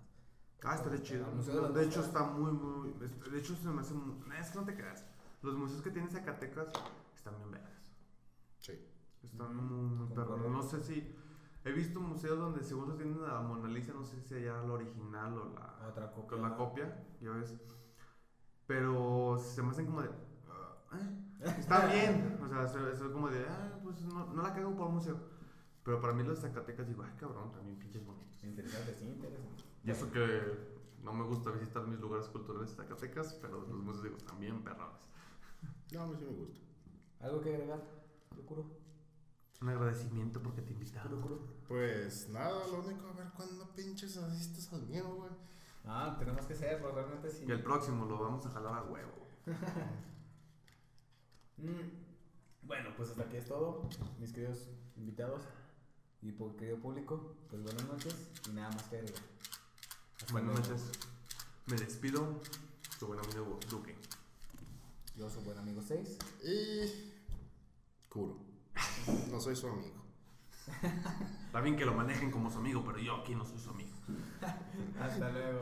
Ah, 0.68 0.74
estaría 0.74 1.00
chido. 1.02 1.26
De 1.72 1.84
hecho, 1.84 2.00
está 2.00 2.24
muy, 2.24 2.50
muy. 2.52 2.92
De 3.30 3.38
hecho, 3.38 3.54
se 3.54 3.68
me 3.68 3.80
hace. 3.82 3.94
muy- 3.94 4.16
Es 4.38 4.50
que 4.50 4.58
no 4.58 4.64
te 4.64 4.74
creas. 4.74 5.04
Los 5.42 5.54
museos 5.56 5.80
que 5.80 5.90
tiene 5.90 6.08
Zacatecas 6.10 6.68
están 7.14 7.36
bien 7.36 7.52
verdes. 7.52 7.78
Sí. 8.58 8.72
Están 9.22 9.54
muy, 9.54 9.64
muy 9.96 10.08
perros. 10.08 10.26
concuerdo. 10.28 10.50
No 10.50 10.62
sé 10.62 10.82
si. 10.82 11.14
He 11.64 11.72
visto 11.72 12.00
museos 12.00 12.38
donde, 12.38 12.62
según 12.62 12.88
los 12.88 12.96
tienen 12.96 13.18
a 13.24 13.34
la 13.34 13.40
Mona 13.42 13.68
Lisa, 13.68 13.92
no 13.92 14.04
sé 14.04 14.20
si 14.20 14.28
sea 14.28 14.62
la 14.62 14.72
original 14.72 15.36
o 15.38 15.52
la, 15.54 15.88
Otra 15.88 16.12
copia. 16.12 16.38
la 16.38 16.56
copia, 16.56 17.04
ya 17.20 17.30
ves. 17.30 17.54
Pero 18.66 19.38
se 19.38 19.62
me 19.62 19.70
hacen 19.70 19.86
como 19.86 20.02
de. 20.02 20.10
ah, 20.48 20.96
eh, 20.96 21.54
Está 21.58 21.86
bien. 21.92 22.38
O 22.44 22.48
sea, 22.48 22.66
se, 22.66 22.96
se- 22.96 23.10
como 23.12 23.28
de. 23.28 23.46
Ah, 23.48 23.78
pues 23.82 24.00
no, 24.02 24.26
no 24.32 24.42
la 24.42 24.52
cago 24.54 24.74
por 24.76 24.88
un 24.88 24.94
museo. 24.94 25.16
Pero 25.84 26.00
para 26.00 26.12
mí 26.12 26.24
los 26.24 26.40
de 26.42 26.48
Zacatecas 26.48 26.88
digo, 26.88 27.04
ay 27.04 27.12
cabrón, 27.18 27.52
también 27.52 27.78
pinches 27.78 28.04
bonitos. 28.04 28.42
Interesante, 28.42 28.94
sí, 28.94 29.04
interesante. 29.06 29.62
Y 29.86 29.90
eso 29.90 30.10
que 30.10 30.42
no 31.02 31.12
me 31.12 31.24
gusta 31.24 31.50
visitar 31.52 31.86
mis 31.86 32.00
lugares 32.00 32.26
culturales 32.26 32.70
de 32.70 32.76
Zacatecas, 32.76 33.34
pero 33.34 33.60
los 33.60 33.78
museos 33.82 34.02
digo, 34.02 34.16
están 34.16 34.40
bien 34.40 34.62
perrones. 34.64 35.08
No, 35.92 36.02
a 36.02 36.06
mí 36.08 36.16
sí 36.18 36.24
me 36.24 36.32
gusta. 36.32 36.58
¿Algo 37.20 37.40
que 37.40 37.54
agregar? 37.54 37.80
Procuro. 38.28 38.66
Un 39.62 39.68
agradecimiento 39.68 40.42
porque 40.42 40.60
te 40.62 40.72
invitaron. 40.72 41.08
Procuro. 41.08 41.40
Pues 41.68 42.28
nada, 42.28 42.66
lo 42.66 42.80
único, 42.80 43.06
a 43.08 43.12
ver 43.12 43.28
cuándo 43.36 43.72
pinches 43.74 44.16
asistes 44.16 44.72
al 44.72 44.82
mío, 44.86 45.14
güey. 45.14 45.30
Ah, 45.84 46.16
tenemos 46.18 46.44
que 46.46 46.54
hacerlo, 46.54 46.90
realmente 46.92 47.30
sí. 47.30 47.44
Y 47.46 47.52
el 47.52 47.62
próximo 47.62 48.04
lo 48.06 48.18
vamos 48.18 48.44
a 48.44 48.50
jalar 48.50 48.74
a 48.74 48.82
huevo. 48.82 49.12
Mm, 51.58 51.88
Bueno, 52.62 52.90
pues 52.98 53.10
hasta 53.10 53.22
aquí 53.22 53.36
es 53.38 53.46
todo, 53.46 53.88
mis 54.20 54.30
queridos 54.32 54.68
invitados 54.96 55.42
y 56.20 56.32
por 56.32 56.54
querido 56.56 56.78
público. 56.78 57.34
Pues 57.48 57.62
buenas 57.62 57.86
noches 57.88 58.30
y 58.46 58.52
nada 58.52 58.70
más 58.72 58.82
que 58.88 58.98
agregar. 58.98 59.22
Hasta 60.18 60.32
Buenas 60.32 60.54
luego. 60.56 60.68
noches. 60.68 60.90
Me 61.66 61.76
despido. 61.76 62.40
Su 62.98 63.06
buen 63.06 63.20
amigo 63.20 63.58
Duque. 63.70 63.94
Yo 65.16 65.28
soy 65.28 65.44
buen 65.44 65.58
amigo 65.58 65.82
6. 65.82 66.18
Y. 66.44 67.12
Curo. 68.08 68.38
No 69.30 69.40
soy 69.40 69.54
su 69.56 69.66
amigo. 69.66 70.04
Está 71.46 71.60
bien 71.60 71.76
que 71.76 71.84
lo 71.84 71.94
manejen 71.94 72.30
como 72.30 72.50
su 72.50 72.58
amigo, 72.58 72.82
pero 72.84 72.98
yo 72.98 73.16
aquí 73.16 73.34
no 73.34 73.44
soy 73.44 73.58
su 73.58 73.70
amigo. 73.70 73.90
Hasta 75.00 75.30
luego. 75.30 75.60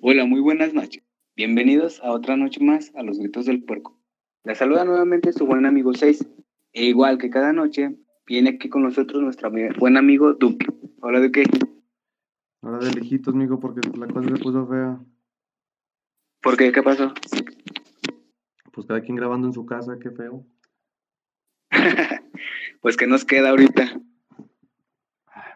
Hola, 0.00 0.24
muy 0.26 0.40
buenas 0.40 0.72
noches. 0.74 1.02
Bienvenidos 1.36 2.00
a 2.02 2.10
otra 2.10 2.36
noche 2.36 2.64
más 2.64 2.92
a 2.96 3.02
Los 3.02 3.18
Gritos 3.18 3.46
del 3.46 3.62
Puerco. 3.62 3.98
La 4.44 4.54
saluda 4.54 4.84
nuevamente 4.84 5.32
su 5.32 5.46
buen 5.46 5.66
amigo 5.66 5.92
6. 5.94 6.26
E 6.72 6.84
igual 6.84 7.18
que 7.18 7.30
cada 7.30 7.52
noche, 7.52 7.96
viene 8.26 8.50
aquí 8.50 8.68
con 8.68 8.82
nosotros 8.82 9.22
nuestro 9.22 9.50
buen 9.78 9.96
amigo 9.96 10.34
Duque. 10.34 10.66
Hola, 11.00 11.20
Duque. 11.20 11.44
Ahora 12.62 12.78
de 12.78 12.92
lejitos, 12.92 13.34
mijo, 13.34 13.60
porque 13.60 13.80
la 13.96 14.06
cosa 14.08 14.28
se 14.28 14.42
puso 14.42 14.66
fea. 14.66 14.98
¿Por 16.42 16.56
qué? 16.56 16.72
¿Qué 16.72 16.82
pasó? 16.82 17.12
Pues 18.72 18.86
cada 18.86 19.00
quien 19.00 19.16
grabando 19.16 19.46
en 19.46 19.52
su 19.52 19.64
casa, 19.66 19.98
qué 20.00 20.10
feo. 20.10 20.44
pues, 22.80 22.96
¿qué 22.96 23.06
nos 23.06 23.24
queda 23.24 23.50
ahorita? 23.50 24.00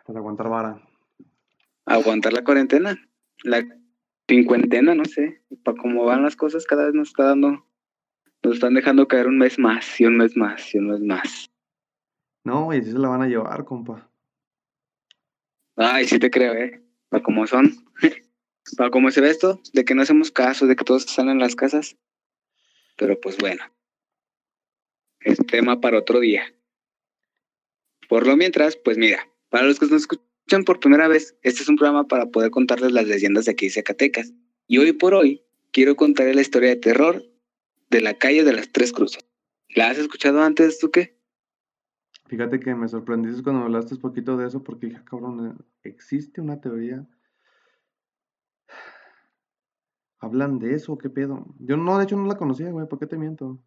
Pues 0.04 0.16
aguantar 0.16 0.48
vara. 0.48 0.82
¿Aguantar 1.86 2.32
la 2.32 2.44
cuarentena? 2.44 2.96
La 3.42 3.64
cincuentena, 4.28 4.94
no 4.94 5.04
sé. 5.04 5.42
Para 5.64 5.76
cómo 5.76 6.04
van 6.04 6.22
las 6.22 6.36
cosas, 6.36 6.66
cada 6.66 6.86
vez 6.86 6.94
nos 6.94 7.08
está 7.08 7.24
dando... 7.24 7.66
Nos 8.44 8.54
están 8.54 8.74
dejando 8.74 9.06
caer 9.06 9.28
un 9.28 9.38
mes 9.38 9.58
más, 9.58 10.00
y 10.00 10.04
un 10.04 10.16
mes 10.16 10.36
más, 10.36 10.74
y 10.74 10.78
un 10.78 10.88
mes 10.88 11.00
más. 11.00 11.50
No, 12.44 12.74
y 12.74 12.78
así 12.78 12.90
se 12.90 12.98
la 12.98 13.08
van 13.08 13.22
a 13.22 13.28
llevar, 13.28 13.64
compa. 13.64 14.10
Ay, 15.76 16.06
sí 16.06 16.18
te 16.18 16.28
creo, 16.28 16.54
¿eh? 16.54 16.82
Para 17.12 17.22
cómo 17.22 17.46
son. 17.46 17.84
Para 18.78 18.90
cómo 18.90 19.10
se 19.10 19.20
ve 19.20 19.28
esto, 19.28 19.60
de 19.74 19.84
que 19.84 19.94
no 19.94 20.00
hacemos 20.00 20.30
caso, 20.30 20.66
de 20.66 20.76
que 20.76 20.84
todos 20.84 21.04
están 21.04 21.28
en 21.28 21.38
las 21.38 21.54
casas. 21.54 21.96
Pero 22.96 23.20
pues 23.20 23.36
bueno. 23.36 23.62
Es 25.20 25.36
tema 25.46 25.78
para 25.78 25.98
otro 25.98 26.20
día. 26.20 26.54
Por 28.08 28.26
lo 28.26 28.34
mientras, 28.38 28.76
pues 28.76 28.96
mira, 28.96 29.28
para 29.50 29.66
los 29.66 29.78
que 29.78 29.86
nos 29.86 30.00
escuchan 30.02 30.64
por 30.64 30.80
primera 30.80 31.06
vez, 31.06 31.36
este 31.42 31.62
es 31.62 31.68
un 31.68 31.76
programa 31.76 32.08
para 32.08 32.30
poder 32.30 32.50
contarles 32.50 32.92
las 32.92 33.06
leyendas 33.06 33.44
de 33.44 33.52
aquí 33.52 33.66
de 33.66 33.72
Zacatecas. 33.72 34.32
Y 34.66 34.78
hoy 34.78 34.92
por 34.92 35.12
hoy, 35.12 35.42
quiero 35.70 35.96
contarles 35.96 36.34
la 36.34 36.40
historia 36.40 36.70
de 36.70 36.76
terror 36.76 37.26
de 37.90 38.00
la 38.00 38.14
calle 38.14 38.42
de 38.42 38.54
las 38.54 38.72
Tres 38.72 38.90
Cruces. 38.90 39.26
¿La 39.68 39.90
has 39.90 39.98
escuchado 39.98 40.42
antes, 40.42 40.78
tú 40.78 40.90
qué? 40.90 41.14
Fíjate 42.32 42.60
que 42.60 42.74
me 42.74 42.88
sorprendiste 42.88 43.42
cuando 43.42 43.60
me 43.60 43.66
hablaste 43.66 43.96
un 43.96 44.00
poquito 44.00 44.38
de 44.38 44.46
eso, 44.46 44.62
porque 44.64 44.86
dije, 44.86 44.98
"Ah, 44.98 45.04
cabrón, 45.04 45.48
eh, 45.48 45.62
existe 45.82 46.40
una 46.40 46.58
teoría. 46.62 47.06
¿Hablan 50.18 50.58
de 50.58 50.72
eso? 50.74 50.96
¿Qué 50.96 51.10
pedo? 51.10 51.44
Yo 51.58 51.76
no, 51.76 51.98
de 51.98 52.04
hecho 52.04 52.16
no 52.16 52.26
la 52.26 52.38
conocía, 52.38 52.70
güey, 52.70 52.88
¿por 52.88 52.98
qué 52.98 53.06
te 53.06 53.18
miento? 53.18 53.62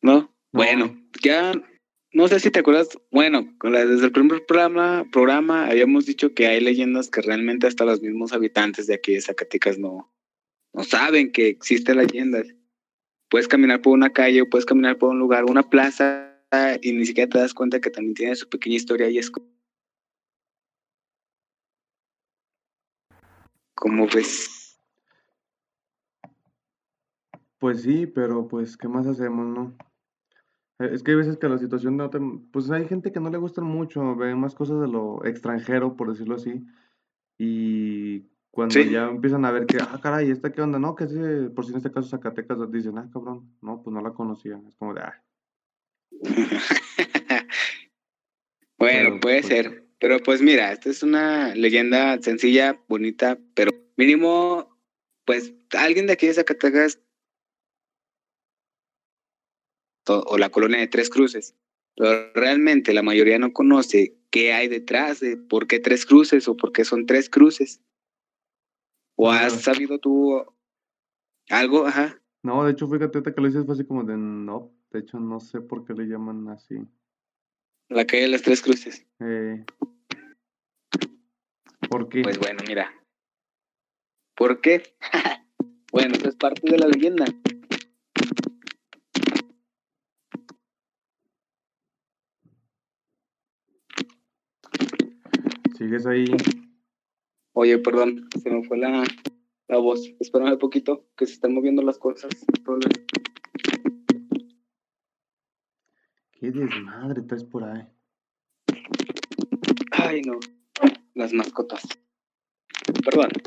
¿No? 0.00 0.20
No. 0.20 0.32
Bueno, 0.52 0.96
ya 1.22 1.52
no 2.14 2.28
sé 2.28 2.40
si 2.40 2.50
te 2.50 2.60
acuerdas, 2.60 2.98
bueno, 3.10 3.54
con 3.58 3.72
la- 3.74 3.84
desde 3.84 4.06
el 4.06 4.12
primer 4.12 4.46
programa, 4.46 5.04
programa 5.12 5.66
habíamos 5.66 6.06
dicho 6.06 6.32
que 6.32 6.46
hay 6.46 6.62
leyendas 6.62 7.10
que 7.10 7.20
realmente 7.20 7.66
hasta 7.66 7.84
los 7.84 8.00
mismos 8.00 8.32
habitantes 8.32 8.86
de 8.86 8.94
aquí 8.94 9.12
de 9.12 9.20
Zacatecas 9.20 9.78
no, 9.78 10.10
no 10.72 10.82
saben 10.82 11.30
que 11.30 11.48
existen 11.48 11.98
leyendas. 11.98 12.46
Puedes 13.28 13.48
caminar 13.48 13.82
por 13.82 13.92
una 13.92 14.14
calle 14.14 14.40
o 14.40 14.48
puedes 14.48 14.64
caminar 14.64 14.96
por 14.96 15.10
un 15.10 15.18
lugar, 15.18 15.44
una 15.44 15.68
plaza, 15.68 16.27
y 16.82 16.92
ni 16.92 17.04
siquiera 17.04 17.28
te 17.28 17.38
das 17.38 17.54
cuenta 17.54 17.80
que 17.80 17.90
también 17.90 18.14
tiene 18.14 18.36
su 18.36 18.48
pequeña 18.48 18.76
historia 18.76 19.08
y 19.10 19.18
es 19.18 19.30
co- 19.30 19.42
como 23.74 24.06
ves. 24.06 24.80
Pues 27.58 27.82
sí, 27.82 28.06
pero 28.06 28.46
pues, 28.48 28.76
¿qué 28.76 28.88
más 28.88 29.06
hacemos, 29.06 29.46
no? 29.46 29.76
Eh, 30.78 30.90
Es 30.92 31.02
que 31.02 31.10
hay 31.10 31.16
veces 31.16 31.36
que 31.38 31.48
la 31.48 31.58
situación 31.58 31.96
no 31.96 32.08
te... 32.08 32.18
Pues 32.52 32.70
hay 32.70 32.86
gente 32.86 33.10
que 33.12 33.20
no 33.20 33.30
le 33.30 33.38
gustan 33.38 33.64
mucho, 33.64 34.14
ve 34.16 34.34
más 34.34 34.54
cosas 34.54 34.80
de 34.80 34.86
lo 34.88 35.24
extranjero, 35.24 35.96
por 35.96 36.10
decirlo 36.10 36.36
así. 36.36 36.64
Y 37.36 38.28
cuando 38.50 38.74
Sí. 38.74 38.90
ya 38.90 39.08
empiezan 39.08 39.44
a 39.44 39.50
ver 39.50 39.66
que, 39.66 39.78
ah, 39.80 39.98
caray, 40.00 40.30
¿esta 40.30 40.52
qué 40.52 40.62
onda? 40.62 40.78
No, 40.78 40.94
que 40.94 41.04
ese, 41.04 41.50
por 41.50 41.64
si 41.64 41.72
en 41.72 41.78
este 41.78 41.90
caso 41.90 42.08
Zacatecas, 42.08 42.58
dicen, 42.70 42.96
ah, 42.98 43.10
cabrón, 43.12 43.52
no, 43.60 43.82
pues 43.82 43.92
no 43.92 44.00
la 44.00 44.12
conocía. 44.12 44.60
Es 44.68 44.76
como 44.76 44.94
de, 44.94 45.00
ah, 45.02 45.22
Bueno, 48.78 49.18
puede 49.20 49.40
pues, 49.42 49.46
ser. 49.46 49.84
Pero 49.98 50.20
pues 50.20 50.40
mira, 50.40 50.72
esta 50.72 50.90
es 50.90 51.02
una 51.02 51.54
leyenda 51.54 52.20
sencilla, 52.22 52.80
bonita, 52.88 53.36
pero 53.54 53.72
mínimo, 53.96 54.78
pues 55.24 55.52
alguien 55.76 56.06
de 56.06 56.12
aquí 56.12 56.28
de 56.28 56.34
Zacatecas 56.34 57.00
o 60.06 60.38
la 60.38 60.50
colonia 60.50 60.78
de 60.78 60.86
Tres 60.86 61.10
Cruces, 61.10 61.54
pero 61.96 62.32
realmente 62.34 62.94
la 62.94 63.02
mayoría 63.02 63.38
no 63.38 63.52
conoce 63.52 64.16
qué 64.30 64.52
hay 64.52 64.68
detrás 64.68 65.20
de 65.20 65.36
por 65.36 65.66
qué 65.66 65.80
Tres 65.80 66.06
Cruces 66.06 66.46
o 66.48 66.56
por 66.56 66.72
qué 66.72 66.84
son 66.84 67.04
Tres 67.06 67.28
Cruces. 67.28 67.82
¿O 69.16 69.30
has 69.30 69.54
Ah. 69.54 69.74
sabido 69.74 69.98
tú 69.98 70.44
algo? 71.50 71.86
Ajá. 71.86 72.22
No, 72.44 72.64
de 72.64 72.70
hecho, 72.72 72.86
fíjate 72.86 73.18
ahorita 73.18 73.34
que 73.34 73.40
lo 73.40 73.48
dices, 73.48 73.64
fue 73.66 73.74
así 73.74 73.84
como 73.84 74.04
de, 74.04 74.16
no, 74.16 74.72
de 74.90 75.00
hecho, 75.00 75.18
no 75.20 75.40
sé 75.40 75.60
por 75.60 75.84
qué 75.84 75.92
le 75.92 76.04
llaman 76.06 76.48
así. 76.48 76.76
La 77.88 78.06
calle 78.06 78.22
de 78.22 78.28
las 78.28 78.42
Tres 78.42 78.62
Cruces. 78.62 79.06
Eh, 79.20 79.64
¿por 81.90 82.08
qué? 82.08 82.22
Pues 82.22 82.38
bueno, 82.38 82.60
mira. 82.66 82.92
¿Por 84.34 84.60
qué? 84.60 84.82
bueno, 85.92 86.14
eso 86.14 86.28
es 86.28 86.36
parte 86.36 86.62
de 86.70 86.78
la 86.78 86.86
leyenda. 86.86 87.26
¿Sigues 95.76 96.06
ahí? 96.06 96.26
Oye, 97.52 97.78
perdón, 97.78 98.28
se 98.42 98.50
me 98.50 98.64
fue 98.64 98.78
la, 98.78 99.04
la 99.68 99.78
voz. 99.78 100.12
Espérame 100.18 100.52
un 100.52 100.58
poquito, 100.58 101.06
que 101.16 101.26
se 101.26 101.34
están 101.34 101.54
moviendo 101.54 101.82
las 101.82 101.98
cosas. 101.98 102.30
¿Qué 106.40 106.52
desmadre 106.52 107.22
traes 107.22 107.42
por 107.42 107.64
ahí? 107.64 107.84
Ay, 109.90 110.22
no. 110.22 110.38
Las 111.14 111.32
mascotas. 111.32 111.82
Perdón. 113.04 113.30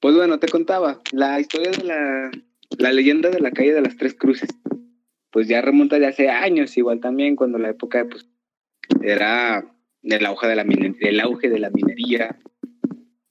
Pues 0.00 0.16
bueno, 0.16 0.40
te 0.40 0.48
contaba 0.48 1.00
la 1.12 1.38
historia 1.38 1.70
de 1.70 1.84
la, 1.84 2.30
la 2.76 2.92
leyenda 2.92 3.30
de 3.30 3.38
la 3.38 3.52
calle 3.52 3.72
de 3.72 3.82
las 3.82 3.96
Tres 3.96 4.14
Cruces. 4.14 4.50
Pues 5.30 5.46
ya 5.46 5.62
remonta 5.62 6.00
de 6.00 6.08
hace 6.08 6.28
años, 6.28 6.76
igual 6.76 6.98
también, 6.98 7.36
cuando 7.36 7.58
la 7.58 7.70
época 7.70 8.04
pues, 8.10 8.28
era 9.00 9.64
del 10.02 10.26
auge 10.26 10.48
de 10.48 10.56
la, 10.56 10.64
del 10.64 11.20
auge 11.20 11.48
de 11.48 11.60
la 11.60 11.70
minería. 11.70 12.36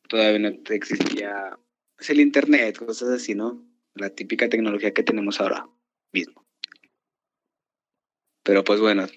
Todavía 0.08 0.40
no 0.40 0.58
existía 0.70 1.60
pues, 1.98 2.10
el 2.10 2.22
internet, 2.22 2.78
cosas 2.78 3.10
así, 3.10 3.36
¿no? 3.36 3.68
La 3.94 4.12
típica 4.12 4.48
tecnología 4.48 4.94
que 4.94 5.04
tenemos 5.04 5.42
ahora 5.42 5.68
mismo. 6.14 6.41
Pero 8.44 8.64
pues 8.64 8.80
bueno, 8.80 9.08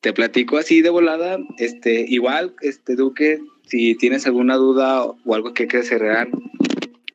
te 0.00 0.12
platico 0.12 0.58
así 0.58 0.82
de 0.82 0.90
volada, 0.90 1.38
este, 1.58 2.04
igual, 2.08 2.54
este, 2.60 2.96
Duque, 2.96 3.40
si 3.66 3.94
tienes 3.96 4.26
alguna 4.26 4.56
duda 4.56 5.04
o, 5.04 5.34
algo 5.34 5.54
que 5.54 5.66
quieras 5.66 5.88
cerrar, 5.88 6.28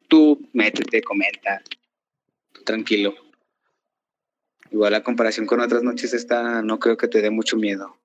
tú 0.08 0.48
métete, 0.54 1.02
comenta, 1.02 1.62
tú 2.52 2.64
tranquilo. 2.64 3.14
Igual 4.72 4.92
la 4.92 5.04
comparación 5.04 5.46
con 5.46 5.60
otras 5.60 5.84
noches 5.84 6.14
esta 6.14 6.62
no 6.64 6.80
creo 6.80 6.98
que 6.98 7.08
te 7.08 7.22
dé 7.22 7.30
mucho 7.30 7.58
miedo. 7.58 7.96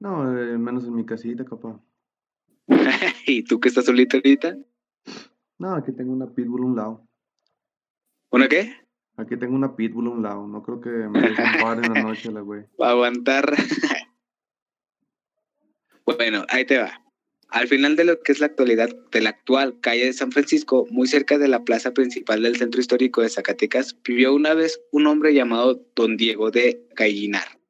No, 0.00 0.38
eh, 0.38 0.58
menos 0.58 0.84
en 0.84 0.94
mi 0.94 1.04
casita, 1.04 1.44
capaz. 1.44 1.78
¿Y 3.26 3.44
tú 3.44 3.60
que 3.60 3.68
estás 3.68 3.84
solito 3.84 4.16
ahorita? 4.16 4.56
No, 5.58 5.74
aquí 5.74 5.92
tengo 5.92 6.12
una 6.12 6.26
pitbull 6.26 6.62
a 6.62 6.66
un 6.66 6.76
lado. 6.76 7.06
¿Una 8.30 8.48
qué? 8.48 8.83
Aquí 9.16 9.36
tengo 9.36 9.54
una 9.54 9.76
pitbull 9.76 10.08
a 10.08 10.10
un 10.10 10.22
lado. 10.22 10.46
No 10.46 10.62
creo 10.62 10.80
que 10.80 10.90
me 10.90 11.20
deje 11.20 11.42
un 11.42 11.62
par 11.62 11.84
en 11.84 11.92
la 11.92 12.02
noche, 12.02 12.32
la 12.32 12.40
güey. 12.40 12.64
Para 12.76 12.90
aguantar. 12.92 13.54
bueno, 16.04 16.44
ahí 16.48 16.64
te 16.64 16.78
va. 16.78 17.00
Al 17.54 17.68
final 17.68 17.94
de 17.94 18.04
lo 18.04 18.20
que 18.20 18.32
es 18.32 18.40
la 18.40 18.46
actualidad 18.46 18.88
de 19.12 19.20
la 19.20 19.30
actual 19.30 19.78
calle 19.80 20.06
de 20.06 20.12
San 20.12 20.32
Francisco, 20.32 20.88
muy 20.90 21.06
cerca 21.06 21.38
de 21.38 21.46
la 21.46 21.62
plaza 21.62 21.94
principal 21.94 22.42
del 22.42 22.56
centro 22.56 22.80
histórico 22.80 23.22
de 23.22 23.28
Zacatecas, 23.28 23.96
vivió 24.02 24.34
una 24.34 24.54
vez 24.54 24.80
un 24.90 25.06
hombre 25.06 25.32
llamado 25.32 25.80
Don 25.94 26.16
Diego 26.16 26.50
de 26.50 26.84
Gallinar. 26.96 27.60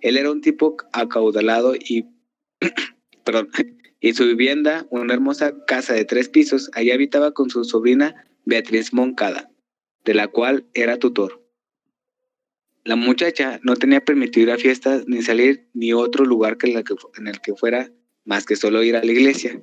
Él 0.00 0.16
era 0.16 0.32
un 0.32 0.40
tipo 0.40 0.76
acaudalado 0.92 1.76
y, 1.76 2.06
perdón, 3.24 3.48
y 4.00 4.12
su 4.14 4.24
vivienda, 4.24 4.88
una 4.90 5.14
hermosa 5.14 5.54
casa 5.66 5.94
de 5.94 6.04
tres 6.04 6.28
pisos, 6.28 6.68
allí 6.74 6.90
habitaba 6.90 7.32
con 7.32 7.48
su 7.48 7.62
sobrina 7.62 8.26
Beatriz 8.44 8.92
Moncada, 8.92 9.50
de 10.08 10.14
la 10.14 10.26
cual 10.28 10.66
era 10.72 10.98
tutor. 10.98 11.46
La 12.82 12.96
muchacha 12.96 13.60
no 13.62 13.76
tenía 13.76 14.02
permitido 14.02 14.44
ir 14.46 14.52
a 14.52 14.56
fiestas 14.56 15.04
ni 15.06 15.20
salir 15.20 15.68
ni 15.74 15.92
otro 15.92 16.24
lugar 16.24 16.56
que 16.56 16.70
en 16.70 17.26
el 17.28 17.40
que 17.42 17.54
fuera 17.54 17.92
más 18.24 18.46
que 18.46 18.56
solo 18.56 18.82
ir 18.82 18.96
a 18.96 19.04
la 19.04 19.12
iglesia. 19.12 19.62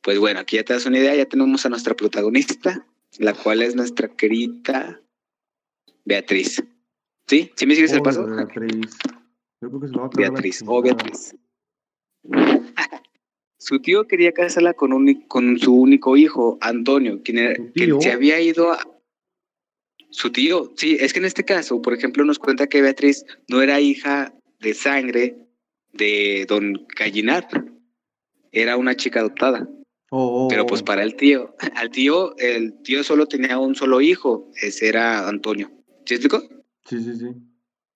Pues 0.00 0.18
bueno, 0.18 0.40
aquí 0.40 0.56
ya 0.56 0.64
te 0.64 0.72
das 0.72 0.86
una 0.86 0.98
idea, 0.98 1.14
ya 1.14 1.26
tenemos 1.26 1.66
a 1.66 1.68
nuestra 1.68 1.94
protagonista, 1.94 2.86
la 3.18 3.34
cual 3.34 3.60
es 3.60 3.76
nuestra 3.76 4.08
querida 4.08 5.02
Beatriz. 6.06 6.64
¿Sí? 7.26 7.50
¿Sí 7.54 7.66
me 7.66 7.74
sigues 7.74 7.92
el 7.92 8.00
paso? 8.00 8.24
Beatriz. 8.24 8.96
Yo 9.60 9.68
creo 9.68 9.80
que 9.80 9.88
se 9.88 9.92
lo 9.92 10.00
va 10.00 10.06
a 10.06 10.10
Beatriz, 10.16 10.62
o 10.66 10.82
chingada. 10.82 10.96
Beatriz. 10.96 11.36
Su 13.58 13.80
tío 13.80 14.08
quería 14.08 14.32
casarla 14.32 14.72
con, 14.72 14.94
un, 14.94 15.12
con 15.28 15.58
su 15.58 15.74
único 15.74 16.16
hijo, 16.16 16.56
Antonio, 16.62 17.20
quien, 17.22 17.36
era- 17.36 17.54
¿Su 17.56 17.70
quien 17.74 18.00
se 18.00 18.12
había 18.12 18.40
ido 18.40 18.72
a... 18.72 18.78
Su 20.12 20.30
tío, 20.30 20.72
sí, 20.76 20.98
es 21.00 21.12
que 21.12 21.20
en 21.20 21.24
este 21.24 21.44
caso, 21.44 21.80
por 21.80 21.94
ejemplo, 21.94 22.24
nos 22.24 22.38
cuenta 22.38 22.66
que 22.66 22.82
Beatriz 22.82 23.24
no 23.48 23.62
era 23.62 23.80
hija 23.80 24.34
de 24.60 24.74
sangre 24.74 25.36
de 25.92 26.44
don 26.46 26.86
Gallinar, 26.96 27.48
era 28.52 28.76
una 28.76 28.94
chica 28.94 29.20
adoptada. 29.20 29.68
Oh, 30.10 30.44
oh, 30.44 30.48
Pero 30.48 30.66
pues 30.66 30.82
para 30.82 31.02
el 31.02 31.16
tío, 31.16 31.56
al 31.76 31.90
tío, 31.90 32.36
el 32.36 32.74
tío 32.82 33.02
solo 33.02 33.26
tenía 33.26 33.58
un 33.58 33.74
solo 33.74 34.02
hijo, 34.02 34.50
ese 34.54 34.88
era 34.88 35.26
Antonio. 35.26 35.72
¿Sí 36.04 36.14
explicó? 36.14 36.42
Sí, 36.86 37.02
sí, 37.02 37.16
sí. 37.16 37.26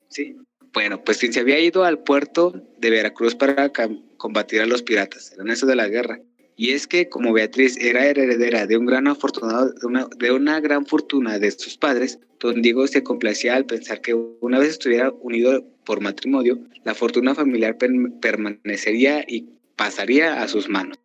Sí. 0.08 0.36
Bueno, 0.72 1.04
pues 1.04 1.18
quien 1.18 1.34
se 1.34 1.40
había 1.40 1.60
ido 1.60 1.84
al 1.84 2.02
puerto 2.02 2.54
de 2.78 2.90
Veracruz 2.90 3.34
para 3.34 3.70
combatir 4.16 4.62
a 4.62 4.66
los 4.66 4.82
piratas, 4.82 5.34
en 5.38 5.50
eso 5.50 5.66
de 5.66 5.76
la 5.76 5.88
guerra. 5.88 6.20
Y 6.58 6.70
es 6.70 6.86
que 6.86 7.08
como 7.10 7.34
Beatriz 7.34 7.76
era 7.78 8.06
heredera 8.06 8.66
de 8.66 8.78
un 8.78 8.86
gran 8.86 9.06
afortunado, 9.08 9.72
de 9.74 9.86
una, 9.86 10.06
de 10.16 10.32
una 10.32 10.58
gran 10.60 10.86
fortuna 10.86 11.38
de 11.38 11.50
sus 11.50 11.76
padres, 11.76 12.18
don 12.40 12.62
Diego 12.62 12.86
se 12.86 13.02
complacía 13.02 13.54
al 13.56 13.66
pensar 13.66 14.00
que 14.00 14.14
una 14.14 14.58
vez 14.58 14.70
estuviera 14.70 15.10
unido 15.20 15.66
por 15.84 16.00
matrimonio, 16.00 16.58
la 16.84 16.94
fortuna 16.94 17.34
familiar 17.34 17.76
per- 17.76 17.92
permanecería 18.22 19.24
y 19.28 19.50
pasaría 19.76 20.42
a 20.42 20.48
sus 20.48 20.68
manos. 20.70 20.98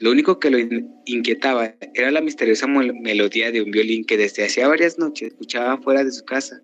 Lo 0.00 0.10
único 0.10 0.38
que 0.38 0.50
lo 0.50 0.58
in- 0.58 0.94
inquietaba 1.06 1.74
era 1.94 2.10
la 2.10 2.20
misteriosa 2.20 2.66
melodía 2.66 3.50
de 3.50 3.62
un 3.62 3.70
violín 3.70 4.04
que 4.04 4.18
desde 4.18 4.44
hacía 4.44 4.68
varias 4.68 4.98
noches 4.98 5.28
escuchaba 5.28 5.78
fuera 5.78 6.04
de 6.04 6.12
su 6.12 6.24
casa. 6.26 6.62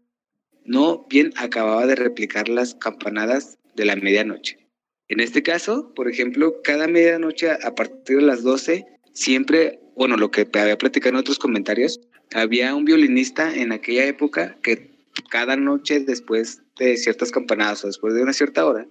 No 0.65 1.07
bien 1.09 1.33
acababa 1.37 1.87
de 1.87 1.95
replicar 1.97 2.49
las 2.49 2.75
campanadas 2.75 3.59
de 3.75 3.87
la 3.87 3.97
medianoche. 3.97 4.64
En 5.09 5.21
este 5.21 5.43
caso, 5.43 5.93
por 5.95 6.09
ejemplo, 6.09 6.63
cada 6.63 6.89
medianoche 6.89 7.51
a- 7.51 7.75
partir 7.75 8.17
de 8.17 8.23
las 8.23 8.43
12, 8.43 8.87
siempre, 9.13 9.81
bueno, 9.97 10.17
lo 10.17 10.31
que 10.31 10.49
había 10.55 10.79
platicado 10.79 11.11
en 11.15 11.21
otros 11.21 11.39
comentarios, 11.39 12.01
había 12.35 12.75
un 12.75 12.85
violinista 12.85 13.55
en 13.55 13.73
aquella 13.73 14.07
época 14.07 14.59
que 14.63 14.95
cada 15.31 15.57
noche 15.57 16.01
después 16.01 16.63
de 16.79 16.97
ciertas 16.97 17.31
campanadas 17.31 17.85
o 17.85 17.87
después 17.87 18.15
de 18.15 18.23
una 18.23 18.33
cierta 18.33 18.67
hora, 18.67 18.87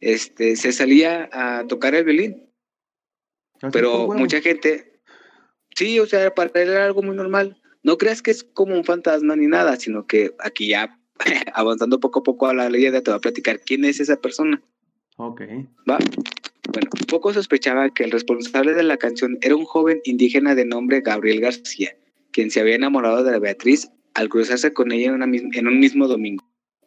este, 0.00 0.54
se 0.56 0.72
salía 0.72 1.28
a 1.32 1.66
tocar 1.66 1.94
el 1.94 2.04
violín. 2.04 2.50
Así 3.60 3.72
Pero 3.72 4.06
mucha 4.08 4.40
gente, 4.40 5.00
sí, 5.74 5.98
o 5.98 6.06
sea, 6.06 6.32
para 6.34 6.50
él 6.62 6.68
era 6.68 6.84
algo 6.84 7.02
muy 7.02 7.16
normal. 7.16 7.60
No 7.82 7.96
creas 7.96 8.22
que 8.22 8.30
es 8.30 8.44
como 8.44 8.74
un 8.76 8.84
fantasma 8.84 9.34
ni 9.34 9.46
nada, 9.46 9.76
sino 9.76 10.06
que 10.06 10.34
aquí 10.38 10.68
ya 10.68 11.00
avanzando 11.54 11.98
poco 11.98 12.20
a 12.20 12.22
poco 12.22 12.46
a 12.46 12.54
la 12.54 12.70
leyenda 12.70 13.02
te 13.02 13.10
va 13.10 13.16
a 13.16 13.20
platicar 13.20 13.60
quién 13.60 13.84
es 13.84 13.98
esa 13.98 14.20
persona, 14.20 14.62
Ok. 15.18 15.42
¿va? 15.88 15.98
Bueno, 16.72 16.90
poco 17.08 17.32
sospechaba 17.32 17.90
que 17.90 18.04
el 18.04 18.12
responsable 18.12 18.74
de 18.74 18.84
la 18.84 18.98
canción 18.98 19.36
era 19.40 19.56
un 19.56 19.64
joven 19.64 20.00
indígena 20.04 20.54
de 20.54 20.64
nombre 20.64 21.00
Gabriel 21.00 21.40
García, 21.40 21.96
quien 22.30 22.50
se 22.50 22.60
había 22.60 22.76
enamorado 22.76 23.24
de 23.24 23.32
la 23.32 23.38
Beatriz 23.40 23.90
al 24.14 24.28
cruzarse 24.28 24.72
con 24.72 24.92
ella 24.92 25.08
en, 25.08 25.14
una 25.14 25.26
en 25.26 25.66
un 25.66 25.80
mismo 25.80 26.06
domingo. 26.06 26.44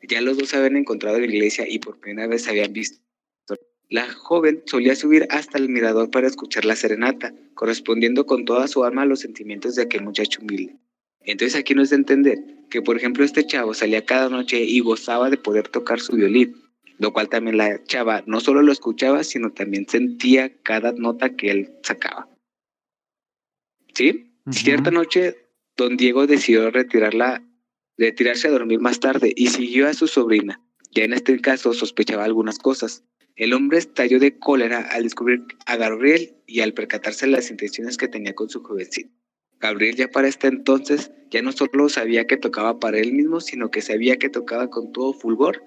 Ya 0.07 0.21
los 0.21 0.37
dos 0.37 0.49
se 0.49 0.57
habían 0.57 0.77
encontrado 0.77 1.17
en 1.17 1.27
la 1.27 1.33
iglesia 1.33 1.67
y 1.67 1.79
por 1.79 1.99
primera 1.99 2.27
vez 2.27 2.43
se 2.43 2.51
habían 2.51 2.71
visto. 2.71 3.01
La 3.89 4.09
joven 4.09 4.63
solía 4.65 4.95
subir 4.95 5.27
hasta 5.29 5.57
el 5.57 5.67
mirador 5.67 6.09
para 6.09 6.27
escuchar 6.27 6.63
la 6.63 6.77
serenata, 6.77 7.33
correspondiendo 7.53 8.25
con 8.25 8.45
toda 8.45 8.69
su 8.69 8.85
alma 8.85 9.01
a 9.01 9.05
los 9.05 9.19
sentimientos 9.19 9.75
de 9.75 9.83
aquel 9.83 10.03
muchacho 10.03 10.39
humilde. 10.41 10.77
Entonces 11.19 11.59
aquí 11.59 11.75
nos 11.75 11.89
da 11.89 11.97
a 11.97 11.99
entender 11.99 12.39
que, 12.69 12.81
por 12.81 12.95
ejemplo, 12.95 13.25
este 13.25 13.45
chavo 13.45 13.73
salía 13.73 14.05
cada 14.05 14.29
noche 14.29 14.63
y 14.63 14.79
gozaba 14.79 15.29
de 15.29 15.37
poder 15.37 15.67
tocar 15.67 15.99
su 15.99 16.15
violín, 16.15 16.55
lo 17.01 17.13
cual 17.13 17.29
también 17.29 17.57
la 17.57 17.83
chava 17.83 18.23
no 18.27 18.39
solo 18.41 18.61
lo 18.61 18.71
escuchaba, 18.71 19.23
sino 19.23 19.51
también 19.51 19.87
sentía 19.89 20.55
cada 20.61 20.91
nota 20.91 21.35
que 21.35 21.49
él 21.49 21.73
sacaba. 21.81 22.29
¿Sí? 23.95 24.35
Cierta 24.51 24.91
noche, 24.91 25.35
don 25.75 25.97
Diego 25.97 26.27
decidió 26.27 26.69
retirarla, 26.69 27.43
retirarse 27.97 28.47
a 28.47 28.51
dormir 28.51 28.81
más 28.81 28.99
tarde 28.99 29.33
y 29.35 29.47
siguió 29.47 29.87
a 29.87 29.95
su 29.95 30.07
sobrina. 30.07 30.61
Ya 30.91 31.03
en 31.03 31.13
este 31.13 31.41
caso 31.41 31.73
sospechaba 31.73 32.23
algunas 32.23 32.59
cosas. 32.59 33.03
El 33.35 33.53
hombre 33.53 33.79
estalló 33.79 34.19
de 34.19 34.37
cólera 34.37 34.81
al 34.91 35.01
descubrir 35.01 35.43
a 35.65 35.77
Gabriel 35.77 36.35
y 36.45 36.59
al 36.59 36.75
percatarse 36.75 37.25
de 37.25 37.31
las 37.31 37.49
intenciones 37.49 37.97
que 37.97 38.09
tenía 38.09 38.35
con 38.35 38.47
su 38.49 38.61
jovencito. 38.61 39.09
Gabriel 39.59 39.95
ya 39.95 40.07
para 40.07 40.27
este 40.27 40.45
entonces 40.45 41.11
ya 41.31 41.41
no 41.41 41.51
solo 41.51 41.89
sabía 41.89 42.27
que 42.27 42.37
tocaba 42.37 42.79
para 42.79 42.99
él 42.99 43.11
mismo, 43.13 43.41
sino 43.41 43.71
que 43.71 43.81
sabía 43.81 44.17
que 44.17 44.29
tocaba 44.29 44.69
con 44.69 44.91
todo 44.91 45.13
fulgor 45.13 45.63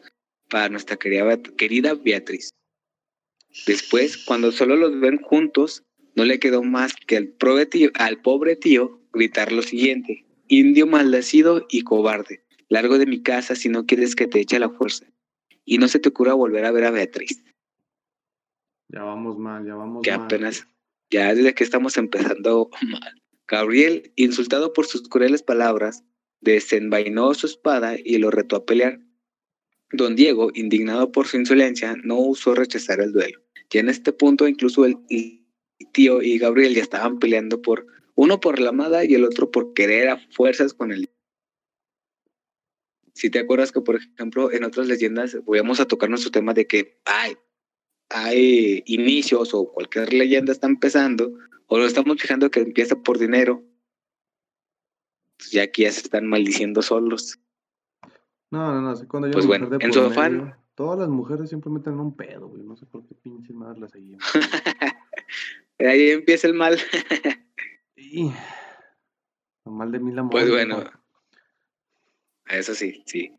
para 0.55 0.69
nuestra 0.69 0.97
querida, 0.97 1.37
querida 1.57 1.95
Beatriz. 1.95 2.51
Después, 3.67 4.17
cuando 4.17 4.53
solo 4.53 4.77
los 4.77 5.01
ven 5.01 5.19
juntos, 5.19 5.83
no 6.15 6.25
le 6.25 6.39
quedó 6.39 6.63
más 6.63 6.95
que 6.95 7.17
al, 7.17 7.35
tío- 7.69 7.91
al 7.95 8.23
pobre 8.23 8.55
tío 8.55 9.01
gritar 9.13 9.51
lo 9.51 9.63
siguiente, 9.63 10.25
indio 10.47 10.87
maldecido 10.87 11.67
y 11.69 11.83
cobarde, 11.83 12.45
largo 12.69 12.99
de 12.99 13.07
mi 13.07 13.21
casa 13.21 13.57
si 13.57 13.69
no 13.69 13.85
quieres 13.85 14.15
que 14.15 14.29
te 14.29 14.39
eche 14.39 14.61
la 14.61 14.71
fuerza, 14.71 15.07
y 15.65 15.79
no 15.79 15.89
se 15.89 15.99
te 15.99 16.11
ocurra 16.11 16.35
volver 16.35 16.65
a 16.67 16.71
ver 16.71 16.85
a 16.85 16.93
Beatriz, 16.93 17.43
Ya 18.91 19.03
vamos 19.03 19.37
mal, 19.37 19.67
ya 19.67 19.75
vamos 19.75 20.03
que 20.05 20.13
mal. 20.13 20.21
apenas, 20.21 20.69
ya 21.11 21.35
desde 21.35 21.53
que 21.55 21.65
estamos 21.65 21.97
empezando 21.97 22.71
mal. 22.89 23.21
Gabriel, 23.49 24.13
insultado 24.15 24.73
por 24.73 24.87
sus 24.87 25.09
crueles 25.09 25.43
palabras, 25.43 26.05
desenvainó 26.41 27.35
su 27.35 27.49
espada 27.49 27.97
y 27.99 28.19
lo 28.19 28.31
retó 28.31 28.55
a 28.55 28.65
pelear. 28.65 29.01
Don 29.97 30.17
Diego, 30.17 30.51
indignado 30.55 31.13
por 31.13 31.27
su 31.27 31.37
insolencia, 31.37 31.97
no 32.03 32.19
usó 32.19 32.55
rechazar 32.55 33.01
el 33.01 33.13
duelo. 33.13 33.41
Y 33.71 33.79
en 33.79 33.89
este 33.89 34.13
punto 34.13 34.47
incluso 34.47 34.85
el 34.85 34.99
el 35.79 35.91
tío 35.93 36.23
y 36.23 36.39
Gabriel 36.39 36.75
ya 36.75 36.83
estaban 36.83 37.19
peleando 37.19 37.61
por 37.63 37.87
uno 38.15 38.41
por 38.41 38.61
la 38.61 38.71
amada 38.71 39.05
y 39.05 39.15
el 39.15 39.25
otro 39.25 39.51
por 39.51 39.75
querer 39.75 40.09
a 40.09 40.19
fuerzas 40.31 40.75
con 40.75 40.93
él. 40.93 41.11
Si 43.15 43.31
te 43.31 43.39
acuerdas 43.39 43.73
que, 43.73 43.81
por 43.81 43.97
ejemplo, 43.97 44.53
en 44.53 44.65
otras 44.65 44.89
leyendas 44.89 45.37
volvíamos 45.45 45.81
a 45.81 45.87
tocar 45.87 46.11
nuestro 46.11 46.31
tema 46.31 46.53
de 46.53 46.67
que 46.67 47.01
hay, 47.05 47.37
hay 48.09 48.83
inicios 48.87 49.55
o 49.55 49.73
cualquier 49.73 50.13
leyenda 50.13 50.53
está 50.53 50.67
empezando, 50.67 51.33
o 51.67 51.79
lo 51.79 51.87
estamos 51.87 52.21
fijando 52.21 52.51
que 52.51 52.61
empieza 52.61 52.97
por 52.97 53.19
dinero, 53.19 53.65
pues 55.37 55.51
ya 55.51 55.63
aquí 55.63 55.83
ya 55.83 55.93
se 55.93 56.01
están 56.01 56.27
maldiciendo 56.27 56.83
solos. 56.83 57.39
No, 58.55 58.73
no, 58.73 58.81
no. 58.81 59.09
Cuando 59.09 59.31
Pues 59.33 59.45
yo 59.45 59.49
bueno, 59.49 59.69
en 59.81 59.93
su 59.93 60.01
afán- 60.01 60.57
Todas 60.77 60.99
las 60.99 61.09
mujeres 61.09 61.49
siempre 61.49 61.71
meten 61.71 61.99
un 62.01 62.17
pedo, 62.17 62.49
güey. 62.49 62.63
No 62.63 62.77
sé 62.77 62.87
por 62.87 63.05
qué 63.07 63.15
pinches 63.15 63.55
madres 63.55 63.81
las 63.81 63.91
seguimos. 63.93 64.23
Ahí 65.79 66.11
empieza 66.11 66.47
el 66.49 66.55
mal. 66.55 66.79
y... 67.97 68.31
Lo 69.65 69.73
mal 69.73 69.91
de 69.93 69.99
mil 70.01 70.19
amores. 70.19 70.33
Pues 70.33 70.51
bueno, 70.51 70.85
eso 72.47 72.75
sí, 72.75 73.03
sí. 73.07 73.33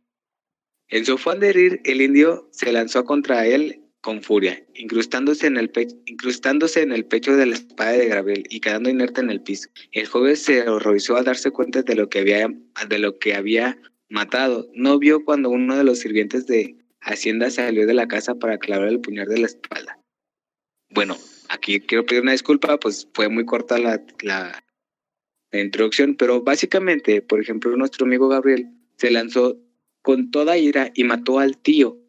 En 0.88 1.06
su 1.06 1.14
afán 1.14 1.40
de 1.40 1.50
herir, 1.50 1.82
el 1.86 2.02
indio 2.02 2.48
se 2.52 2.72
lanzó 2.72 3.06
contra 3.06 3.46
él 3.46 3.82
con 4.02 4.22
furia, 4.22 4.64
incrustándose 4.76 5.48
en 5.48 5.58
el, 5.58 5.70
pe- 5.72 5.88
incrustándose 6.06 6.82
en 6.84 6.92
el 6.92 7.06
pecho 7.06 7.36
de 7.36 7.48
la 7.48 7.56
espada 7.56 7.92
de 7.94 8.08
Gabriel 8.08 8.44
y 8.50 8.60
quedando 8.60 8.90
inerte 8.90 9.22
en 9.22 9.30
el 9.32 9.42
piso. 9.42 9.70
El 9.92 10.08
joven 10.08 10.36
se 10.38 10.68
horrorizó 10.70 11.16
al 11.18 11.26
darse 11.26 11.52
cuenta 11.52 11.82
de 11.82 11.96
lo 11.96 12.08
que 12.10 12.20
había, 12.20 12.48
de 12.88 13.00
lo 13.00 13.18
que 13.18 13.34
había 13.36 13.78
matado. 14.10 14.70
No 14.74 15.00
vio 15.00 15.24
cuando 15.24 15.50
uno 15.50 15.78
de 15.78 15.84
los 15.84 16.00
sirvientes 16.00 16.48
de 16.48 16.78
Hacienda 17.02 17.50
salió 17.50 17.86
de 17.86 17.94
la 17.94 18.08
casa 18.08 18.36
para 18.36 18.58
clavar 18.58 18.88
el 18.88 19.00
puñal 19.00 19.28
de 19.28 19.40
la 19.40 19.48
espalda. 19.48 20.00
Bueno, 20.90 21.16
aquí 21.50 21.80
quiero 21.80 22.06
pedir 22.06 22.22
una 22.22 22.32
disculpa, 22.32 22.80
pues 22.80 23.08
fue 23.14 23.30
muy 23.30 23.46
corta 23.46 23.78
la, 23.78 24.02
la, 24.22 24.64
la 25.52 25.60
introducción, 25.60 26.16
pero 26.16 26.42
básicamente, 26.42 27.22
por 27.22 27.42
ejemplo, 27.42 27.76
nuestro 27.76 28.06
amigo 28.06 28.28
Gabriel 28.28 28.70
se 28.98 29.12
lanzó 29.12 29.58
con 30.02 30.32
toda 30.32 30.58
ira 30.58 30.92
y 30.94 31.04
mató 31.04 31.40
al 31.40 31.58
tío, 31.58 32.00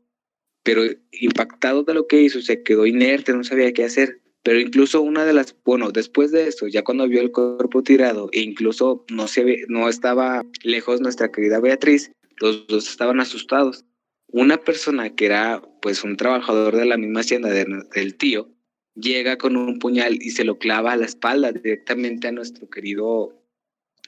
pero 0.63 0.83
impactado 1.13 1.83
de 1.83 1.95
lo 1.95 2.07
que 2.07 2.21
hizo, 2.23 2.41
se 2.41 2.63
quedó 2.63 2.87
inerte, 2.87 3.33
no 3.33 3.45
sabía 3.45 3.73
qué 3.73 3.85
hacer. 3.85 4.21
Pero 4.47 4.61
incluso 4.61 5.03
una 5.03 5.25
de 5.25 5.33
las, 5.33 5.57
bueno, 5.65 5.91
después 5.91 6.31
de 6.31 6.47
eso, 6.47 6.69
ya 6.69 6.85
cuando 6.85 7.09
vio 7.09 7.21
el 7.21 7.33
cuerpo 7.33 7.83
tirado, 7.83 8.29
e 8.31 8.43
incluso 8.43 9.05
no, 9.11 9.27
se 9.27 9.65
no 9.67 9.89
estaba 9.89 10.45
lejos 10.63 11.01
nuestra 11.01 11.33
querida 11.33 11.59
Beatriz, 11.59 12.13
los 12.37 12.65
dos 12.69 12.89
estaban 12.89 13.19
asustados. 13.19 13.85
Una 14.29 14.59
persona 14.59 15.17
que 15.17 15.27
era 15.27 15.63
pues 15.83 16.05
un 16.05 16.17
trabajador 16.17 16.77
de 16.77 16.85
la 16.85 16.97
misma 16.97 17.21
hacienda 17.23 17.49
de- 17.49 17.89
del 17.93 18.15
tío, 18.15 18.49
llega 18.95 19.37
con 19.37 19.57
un 19.57 19.81
puñal 19.81 20.15
y 20.23 20.31
se 20.31 20.45
lo 20.45 20.59
clava 20.59 20.93
a 20.93 20.97
la 20.97 21.07
espalda 21.07 21.51
directamente 21.51 22.29
a 22.29 22.33
nuestro 22.33 22.71
querido, 22.71 23.33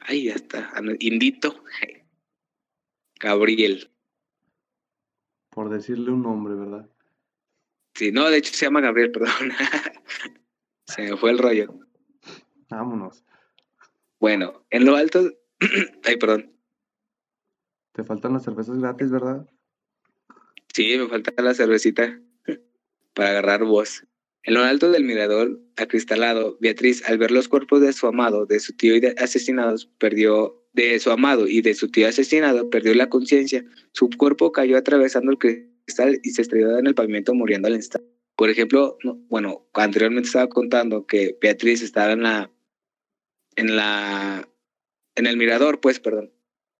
ay, 0.03 0.27
ya 0.27 0.35
está, 0.35 0.73
Indito, 1.01 1.65
Gabriel. 3.19 3.91
Por 5.51 5.69
decirle 5.69 6.13
un 6.13 6.23
nombre, 6.23 6.55
¿verdad? 6.55 6.89
Sí, 7.99 8.13
no, 8.13 8.31
de 8.31 8.37
hecho 8.37 8.55
se 8.55 8.65
llama 8.65 8.81
Gabriel, 8.81 9.11
perdón. 9.13 9.33
se 10.87 11.03
me 11.03 11.17
fue 11.17 11.33
el 11.33 11.39
rollo. 11.39 11.75
Vámonos. 12.71 13.25
Bueno, 14.21 14.65
en 14.71 14.85
lo 14.85 14.95
alto, 14.95 15.33
ay, 16.05 16.17
perdón. 16.17 16.53
Te 17.95 18.05
faltan 18.05 18.35
las 18.35 18.45
cervezas 18.45 18.79
gratis, 18.79 19.11
¿verdad? 19.11 19.49
Sí, 20.73 20.97
me 20.97 21.09
falta 21.09 21.43
la 21.43 21.55
cervecita 21.55 22.21
para 23.15 23.31
agarrar 23.31 23.65
voz. 23.65 24.05
En 24.45 24.55
lo 24.55 24.63
alto 24.63 24.93
del 24.93 25.03
mirador 25.03 25.61
acristalado, 25.77 26.57
Beatriz, 26.61 27.05
al 27.05 27.19
ver 27.19 27.33
los 27.33 27.49
cuerpos 27.49 27.81
de 27.81 27.93
su 27.93 28.07
amado, 28.07 28.47
de 28.47 28.61
su 28.61 28.77
tío 28.77 28.95
y 28.95 29.01
de 29.01 29.17
asesinados, 29.19 29.87
perdió 29.99 30.65
de 30.73 31.01
su 31.01 31.11
amado 31.11 31.49
y 31.49 31.63
de 31.63 31.75
su 31.75 31.91
tío 31.91 32.07
asesinado, 32.07 32.71
perdió 32.71 32.95
la 32.95 33.09
conciencia. 33.09 33.65
Su 33.91 34.09
cuerpo 34.17 34.53
cayó 34.53 34.79
atravesando 34.79 35.33
el 35.33 35.39
cristal 35.39 35.78
y 36.23 36.31
se 36.31 36.43
estrelló 36.43 36.79
en 36.79 36.87
el 36.87 36.95
pavimento 36.95 37.35
muriendo 37.35 37.69
al 37.69 37.75
instante. 37.75 38.09
Por 38.37 38.51
ejemplo, 38.51 38.97
no- 39.03 39.17
bueno, 39.29 39.67
anteriormente 39.75 40.27
estaba 40.29 40.49
contando 40.49 41.07
que 41.07 41.37
Beatriz 41.41 41.83
estaba 41.83 42.13
en 42.13 42.23
la 42.23 42.51
en 43.57 43.75
la 43.77 44.49
en 45.17 45.27
el 45.27 45.37
mirador, 45.37 45.81
pues, 45.81 45.99
perdón, 45.99 46.31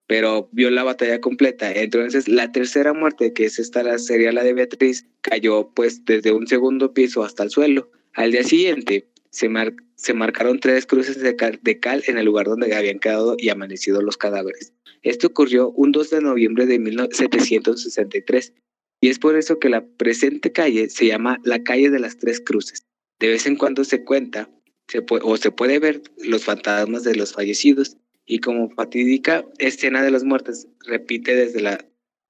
pero 0.07 0.49
vio 0.53 0.71
la 0.71 0.85
batalla 0.85 1.21
completa. 1.21 1.73
Entonces, 1.73 2.29
la 2.29 2.53
tercera 2.53 2.93
muerte, 2.93 3.33
que 3.33 3.45
es 3.47 3.59
esta 3.59 3.99
sería 3.99 4.31
la 4.33 4.45
de 4.45 4.53
Beatriz, 4.55 5.07
cayó 5.23 5.71
pues 5.75 6.05
desde 6.05 6.31
un 6.33 6.47
segundo 6.47 6.95
piso 6.95 7.25
hasta 7.25 7.43
el 7.43 7.51
suelo. 7.51 7.91
Al 8.15 8.31
día 8.31 8.45
siguiente 8.45 9.09
se, 9.31 9.49
mar- 9.49 9.75
se 9.97 10.15
marcaron 10.15 10.61
tres 10.61 10.87
cruces 10.87 11.21
de 11.21 11.35
cal, 11.35 11.59
de 11.63 11.81
cal 11.81 12.05
en 12.07 12.17
el 12.19 12.27
lugar 12.27 12.47
donde 12.47 12.73
habían 12.75 13.01
quedado 13.01 13.35
y 13.37 13.49
amanecido 13.49 14.01
los 14.01 14.17
cadáveres. 14.17 14.73
Esto 15.03 15.27
ocurrió 15.29 15.71
un 15.71 15.91
2 15.93 16.11
de 16.11 16.21
noviembre 16.21 16.67
de 16.67 16.79
1763 16.79 18.55
y 19.01 19.09
es 19.09 19.19
por 19.19 19.37
eso 19.37 19.59
que 19.59 19.69
la 19.69 19.87
presente 19.87 20.53
calle 20.53 20.91
se 20.91 21.07
llama 21.07 21.39
la 21.45 21.63
calle 21.63 21.91
de 21.91 22.01
las 22.01 22.19
tres 22.19 22.41
cruces. 22.41 22.85
De 23.19 23.29
vez 23.29 23.47
en 23.47 23.57
cuando 23.57 23.85
se 23.85 24.05
cuenta 24.05 24.51
se 24.89 25.03
puede, 25.03 25.23
o 25.25 25.37
se 25.37 25.51
puede 25.51 25.79
ver 25.79 26.03
los 26.19 26.45
fantasmas 26.45 27.05
de 27.05 27.15
los 27.15 27.33
fallecidos 27.33 27.97
y 28.25 28.41
como 28.41 28.71
fatídica 28.71 29.45
escena 29.59 30.03
de 30.03 30.11
las 30.11 30.25
muertes 30.25 30.69
repite 30.81 31.35
desde 31.35 31.61
la 31.61 31.79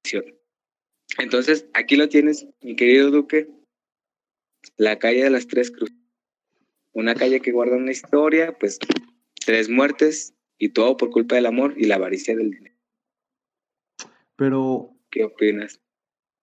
acción. 0.02 0.24
Entonces, 1.18 1.66
aquí 1.72 1.97
lo 1.97 2.08
tienes, 2.08 2.47
mi 2.60 2.76
querido 2.76 3.10
Duque, 3.10 3.48
la 4.76 4.98
calle 4.98 5.24
de 5.24 5.30
las 5.30 5.47
tres 5.47 5.70
cruces. 5.70 5.97
Una 6.92 7.14
calle 7.14 7.40
que 7.40 7.52
guarda 7.52 7.76
una 7.76 7.92
historia, 7.92 8.56
pues 8.58 8.78
tres 9.44 9.68
muertes 9.68 10.34
y 10.58 10.70
todo 10.70 10.97
por 10.97 11.10
culpa 11.10 11.36
del 11.36 11.47
amor 11.47 11.74
y 11.76 11.86
la 11.86 11.94
avaricia 11.94 12.36
del 12.36 12.50
dinero. 12.50 12.74
Pero, 14.36 14.94
¿Qué 15.10 15.24
opinas? 15.24 15.80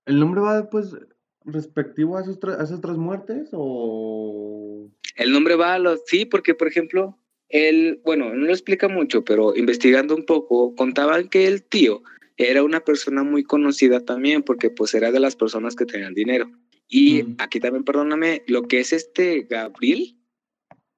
¿El 0.06 0.20
nombre 0.20 0.42
va 0.42 0.70
pues 0.70 0.96
respectivo 1.44 2.18
a, 2.18 2.22
esos 2.22 2.40
tre- 2.40 2.60
a 2.60 2.64
esas 2.64 2.82
tres 2.82 2.98
muertes 2.98 3.50
o...? 3.52 4.90
El 5.16 5.32
nombre 5.32 5.56
va 5.56 5.74
a 5.76 5.80
los... 5.80 6.02
Sí, 6.06 6.26
porque 6.26 6.56
por 6.56 6.68
ejemplo, 6.68 7.18
él, 7.50 8.02
bueno, 8.04 8.34
no 8.34 8.46
lo 8.46 8.52
explica 8.52 8.88
mucho, 8.88 9.24
pero 9.24 9.56
investigando 9.56 10.16
un 10.16 10.26
poco, 10.26 10.76
contaban 10.76 11.30
que 11.30 11.48
el 11.48 11.64
tío 11.64 12.02
era 12.38 12.64
una 12.64 12.82
persona 12.82 13.24
muy 13.24 13.44
conocida 13.44 14.02
también, 14.02 14.44
porque 14.44 14.70
pues 14.70 14.94
era 14.94 15.12
de 15.12 15.20
las 15.20 15.36
personas 15.36 15.76
que 15.76 15.86
tenían 15.86 16.14
dinero. 16.14 16.52
Y 16.88 17.24
Mm. 17.24 17.36
aquí 17.40 17.60
también, 17.60 17.84
perdóname, 17.84 18.44
lo 18.48 18.64
que 18.64 18.80
es 18.80 18.92
este 18.94 19.44
Gabriel, 19.50 20.16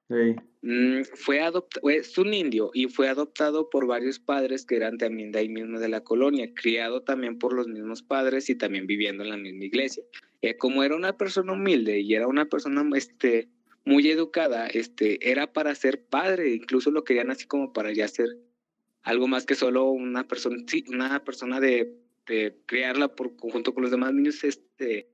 Mm, 0.09 1.03
fue 1.15 1.41
adoptado, 1.41 1.89
es 1.89 2.17
un 2.17 2.33
indio 2.33 2.71
y 2.73 2.87
fue 2.87 3.09
adoptado 3.09 3.69
por 3.69 3.87
varios 3.87 4.19
padres 4.19 4.65
que 4.65 4.77
eran 4.77 4.97
también 4.97 5.31
de 5.31 5.39
ahí 5.39 5.49
mismo 5.49 5.79
de 5.79 5.89
la 5.89 6.03
colonia, 6.03 6.53
criado 6.53 7.03
también 7.03 7.37
por 7.37 7.53
los 7.53 7.67
mismos 7.67 8.03
padres 8.03 8.49
y 8.49 8.55
también 8.55 8.87
viviendo 8.87 9.23
en 9.23 9.29
la 9.29 9.37
misma 9.37 9.65
iglesia. 9.65 10.03
Eh, 10.41 10.55
como 10.57 10.83
era 10.83 10.95
una 10.95 11.17
persona 11.17 11.53
humilde 11.53 11.99
y 11.99 12.13
era 12.15 12.27
una 12.27 12.45
persona 12.45 12.85
este, 12.95 13.49
muy 13.85 14.09
educada, 14.09 14.67
este, 14.67 15.29
era 15.29 15.51
para 15.51 15.75
ser 15.75 16.05
padre, 16.05 16.53
incluso 16.53 16.91
lo 16.91 17.03
querían 17.03 17.31
así 17.31 17.45
como 17.45 17.73
para 17.73 17.91
ya 17.91 18.07
ser 18.07 18.29
algo 19.01 19.27
más 19.27 19.45
que 19.45 19.55
solo 19.55 19.85
una 19.85 20.27
persona, 20.27 20.57
sí, 20.67 20.83
una 20.89 21.23
persona 21.23 21.59
de, 21.59 21.97
de 22.27 22.57
criarla 22.65 23.15
por 23.15 23.35
conjunto 23.35 23.73
con 23.73 23.83
los 23.83 23.91
demás 23.91 24.13
niños, 24.13 24.43
este, 24.43 25.09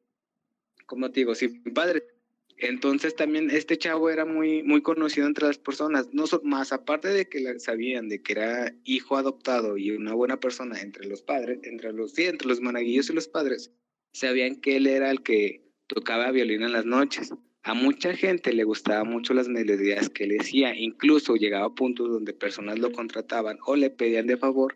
como 0.85 1.11
te 1.11 1.21
digo, 1.21 1.35
sí, 1.35 1.47
padre. 1.73 2.12
Entonces 2.57 3.15
también 3.15 3.49
este 3.49 3.77
chavo 3.77 4.09
era 4.09 4.25
muy, 4.25 4.63
muy 4.63 4.81
conocido 4.81 5.27
entre 5.27 5.47
las 5.47 5.57
personas, 5.57 6.09
no 6.13 6.27
so- 6.27 6.41
más 6.43 6.71
aparte 6.71 7.09
de 7.09 7.27
que 7.27 7.39
la- 7.41 7.59
sabían 7.59 8.09
de 8.09 8.21
que 8.21 8.33
era 8.33 8.73
hijo 8.83 9.17
adoptado 9.17 9.77
y 9.77 9.91
una 9.91 10.13
buena 10.13 10.39
persona 10.39 10.79
entre 10.81 11.05
los 11.07 11.21
padres, 11.21 11.59
entre 11.63 11.91
los, 11.93 12.13
sí, 12.13 12.23
entre 12.25 12.47
los 12.47 12.61
managuillos 12.61 13.09
y 13.09 13.13
los 13.13 13.27
padres, 13.27 13.71
sabían 14.13 14.55
que 14.61 14.77
él 14.77 14.87
era 14.87 15.09
el 15.11 15.23
que 15.23 15.63
tocaba 15.87 16.31
violín 16.31 16.61
en 16.63 16.71
las 16.73 16.85
noches. 16.85 17.33
A 17.63 17.73
mucha 17.73 18.15
gente 18.15 18.53
le 18.53 18.63
gustaban 18.65 19.09
mucho 19.09 19.33
las 19.33 19.47
melodías 19.47 20.09
que 20.09 20.25
él 20.25 20.37
decía, 20.37 20.75
incluso 20.75 21.35
llegaba 21.35 21.65
a 21.67 21.75
puntos 21.75 22.09
donde 22.09 22.33
personas 22.33 22.77
lo 22.79 22.91
contrataban 22.91 23.57
o 23.65 23.75
le 23.75 23.89
pedían 23.89 24.27
de 24.27 24.37
favor 24.37 24.75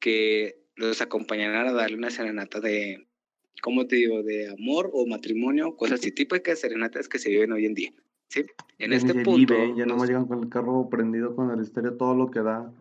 que 0.00 0.62
los 0.76 1.00
acompañaran 1.02 1.66
a 1.68 1.72
darle 1.72 1.96
una 1.96 2.10
serenata 2.10 2.60
de, 2.60 3.06
¿cómo 3.62 3.86
te 3.86 3.96
digo?, 3.96 4.22
de 4.22 4.48
amor 4.48 4.90
o 4.92 5.06
matrimonio, 5.06 5.76
cosas 5.76 6.00
así, 6.00 6.12
tipo 6.12 6.36
de 6.36 6.56
serenatas 6.56 7.08
que 7.08 7.18
se 7.18 7.30
viven 7.30 7.52
hoy 7.52 7.66
en 7.66 7.74
día, 7.74 7.92
¿sí? 8.28 8.44
En 8.78 8.90
Ya 8.92 8.96
este 8.96 9.14
punto, 9.24 9.54
ya 9.54 9.84
los- 9.84 9.86
nomás 9.86 10.08
llegan 10.08 10.26
con 10.26 10.42
el 10.42 10.48
carro 10.48 10.88
prendido 10.90 11.34
con 11.36 11.50
el 11.50 11.60
estéreo, 11.60 11.96
todo 11.96 12.14
lo 12.14 12.30
que 12.30 12.40
da. 12.40 12.72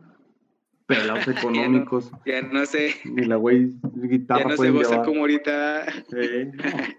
Pelados 0.86 1.28
no- 1.28 1.34
económicos. 1.34 2.12
ya 2.26 2.42
no 2.42 2.66
sé, 2.66 2.96
Ni 3.06 3.26
la 3.26 3.36
güey 3.36 3.74
guitarra 3.96 4.42
ya 4.42 4.46
no 4.46 4.52
se 4.52 4.58
pueden 4.58 4.74
goza 4.76 4.90
llevar. 4.92 5.06
como 5.06 5.20
ahorita 5.22 5.86
Sí. 6.10 6.52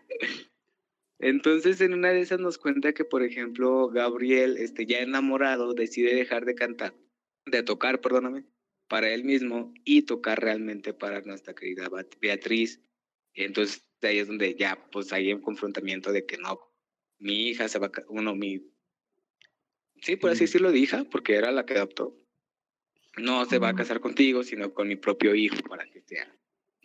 Entonces, 1.22 1.80
en 1.82 1.92
una 1.92 2.08
de 2.12 2.20
esas 2.20 2.40
nos 2.40 2.56
cuenta 2.56 2.94
que, 2.94 3.04
por 3.04 3.22
ejemplo, 3.22 3.88
Gabriel, 3.88 4.56
este, 4.56 4.86
ya 4.86 5.00
enamorado, 5.00 5.74
decide 5.74 6.14
dejar 6.14 6.46
de 6.46 6.54
cantar, 6.54 6.94
de 7.44 7.62
tocar, 7.62 8.00
perdóname, 8.00 8.44
para 8.88 9.10
él 9.12 9.24
mismo 9.24 9.74
y 9.84 10.02
tocar 10.02 10.40
realmente 10.40 10.94
para 10.94 11.20
nuestra 11.20 11.54
querida 11.54 11.88
Beatriz. 12.22 12.80
Entonces, 13.34 13.84
ahí 14.02 14.18
es 14.18 14.28
donde 14.28 14.54
ya, 14.54 14.88
pues, 14.90 15.12
hay 15.12 15.32
un 15.32 15.40
confrontamiento 15.40 16.12
de 16.12 16.26
que 16.26 16.36
no, 16.38 16.60
mi 17.18 17.48
hija 17.48 17.68
se 17.68 17.78
va 17.78 17.86
a, 17.86 17.92
uno, 18.08 18.34
mi, 18.34 18.60
sí, 20.02 20.16
por 20.16 20.30
así 20.30 20.44
decirlo, 20.44 20.72
de 20.72 20.78
hija, 20.78 21.04
porque 21.10 21.34
era 21.34 21.50
la 21.52 21.66
que 21.66 21.74
adoptó. 21.74 22.16
No 23.16 23.44
se 23.44 23.58
va 23.58 23.70
a 23.70 23.74
casar 23.74 24.00
contigo, 24.00 24.42
sino 24.42 24.72
con 24.72 24.88
mi 24.88 24.96
propio 24.96 25.34
hijo 25.34 25.56
para 25.68 25.84
que 25.90 26.00
sea 26.02 26.32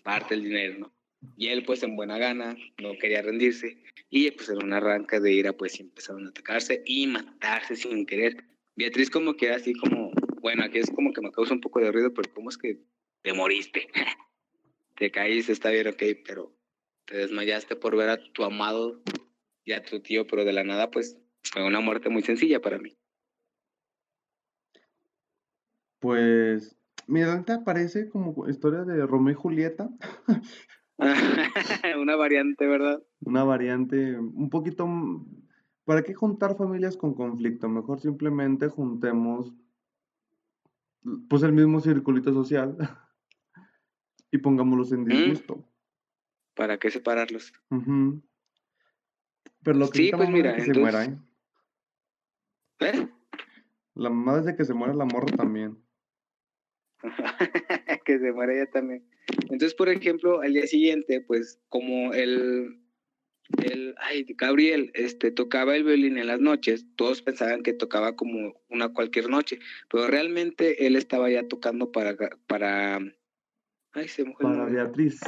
parte 0.04 0.36
del 0.36 0.44
dinero, 0.44 0.80
¿no? 0.80 0.96
Y 1.38 1.48
él, 1.48 1.64
pues, 1.64 1.82
en 1.84 1.96
buena 1.96 2.18
gana, 2.18 2.56
no 2.78 2.98
quería 2.98 3.22
rendirse. 3.22 3.82
Y 4.10 4.32
pues 4.32 4.50
en 4.50 4.64
un 4.64 4.74
arranque 4.74 5.20
de 5.20 5.34
ira, 5.34 5.54
pues 5.54 5.80
empezaron 5.80 6.26
a 6.26 6.30
atacarse 6.30 6.84
y 6.86 7.08
matarse 7.08 7.76
sin 7.76 8.06
querer. 8.06 8.46
Beatriz 8.76 9.10
como 9.10 9.36
que 9.36 9.50
así 9.50 9.74
como, 9.74 10.12
bueno, 10.42 10.64
aquí 10.64 10.78
es 10.78 10.92
como 10.92 11.12
que 11.12 11.22
me 11.22 11.32
causa 11.32 11.54
un 11.54 11.62
poco 11.62 11.80
de 11.80 11.92
ruido, 11.92 12.14
pero 12.14 12.32
¿cómo 12.34 12.50
es 12.50 12.58
que 12.58 12.80
te 13.24 13.34
moriste? 13.34 13.88
te 14.96 15.12
caíste, 15.12 15.52
está 15.52 15.70
bien, 15.70 15.88
ok, 15.88 16.04
pero 16.26 16.56
te 17.06 17.18
desmayaste 17.18 17.76
por 17.76 17.96
ver 17.96 18.10
a 18.10 18.18
tu 18.18 18.44
amado 18.44 19.02
y 19.64 19.74
a 19.74 19.84
tu 19.84 20.02
tío, 20.02 20.26
pero 20.28 20.46
de 20.46 20.54
la 20.54 20.64
nada, 20.64 20.92
pues 20.92 21.18
fue 21.44 21.66
una 21.66 21.80
muerte 21.80 22.10
muy 22.10 22.22
sencilla 22.22 22.62
para 22.62 22.80
mí. 22.80 22.98
Pues, 26.00 26.78
mira, 27.08 27.44
te 27.44 27.58
parece 27.60 28.10
como 28.10 28.48
historia 28.48 28.84
de 28.84 29.06
Romeo 29.06 29.34
y 29.34 29.36
Julieta. 29.36 29.90
una 32.00 32.16
variante, 32.16 32.68
¿verdad? 32.68 33.04
Una 33.22 33.44
variante 33.44 34.18
un 34.18 34.50
poquito... 34.50 34.88
¿Para 35.84 36.02
qué 36.02 36.16
juntar 36.16 36.58
familias 36.58 36.98
con 36.98 37.14
conflicto? 37.14 37.70
Mejor 37.70 38.00
simplemente 38.00 38.70
juntemos 38.70 39.54
pues 41.30 41.44
el 41.44 41.54
mismo 41.54 41.80
circulito 41.80 42.34
social 42.34 42.76
y 44.36 44.40
pongámoslos 44.40 44.92
en 44.92 45.06
disgusto. 45.06 45.64
¿Para 46.54 46.78
qué 46.78 46.92
separarlos? 46.92 47.54
Pero 49.64 49.78
lo 49.78 49.90
que 49.90 49.98
Sí, 49.98 50.12
pues 50.12 50.12
mamá 50.12 50.26
es 50.26 50.34
mira, 50.34 50.56
que 50.56 50.62
se 50.62 50.80
muera, 50.80 51.06
¿eh? 51.06 51.18
¿Eh? 52.82 53.08
La 53.96 54.10
mamá 54.10 54.38
desde 54.38 54.56
que 54.56 54.66
se 54.66 54.74
muera 54.74 54.94
la 54.94 55.06
morra 55.06 55.36
también. 55.36 55.78
que 58.06 58.20
se 58.20 58.32
muere 58.32 58.62
ella 58.62 58.72
también. 58.72 59.08
Entonces, 59.44 59.74
por 59.74 59.90
ejemplo, 59.90 60.42
al 60.42 60.54
día 60.54 60.68
siguiente, 60.68 61.22
pues 61.22 61.60
como 61.70 62.14
el, 62.14 62.80
el 63.64 63.96
ay, 64.00 64.26
Gabriel 64.38 64.92
este, 64.94 65.32
tocaba 65.32 65.76
el 65.76 65.84
violín 65.84 66.18
en 66.18 66.28
las 66.28 66.40
noches, 66.40 66.86
todos 66.96 67.22
pensaban 67.22 67.64
que 67.64 67.74
tocaba 67.74 68.16
como 68.16 68.62
una 68.70 68.90
cualquier 68.90 69.30
noche, 69.30 69.60
pero 69.90 70.08
realmente 70.08 70.86
él 70.88 70.96
estaba 70.96 71.30
ya 71.30 71.48
tocando 71.48 71.92
para, 71.92 72.16
para, 72.48 73.00
ay, 73.96 74.08
se 74.08 74.22
el 74.22 74.34
Para. 74.34 74.66
Beatriz. 74.66 75.20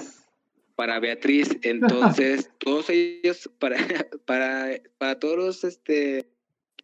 para 0.75 0.99
Beatriz. 0.99 1.57
Entonces, 1.63 2.51
todos 2.59 2.89
ellos, 2.89 3.49
para, 3.59 3.77
para, 4.25 4.79
para 4.97 5.19
todos 5.19 5.37
los, 5.37 5.63
este, 5.63 6.29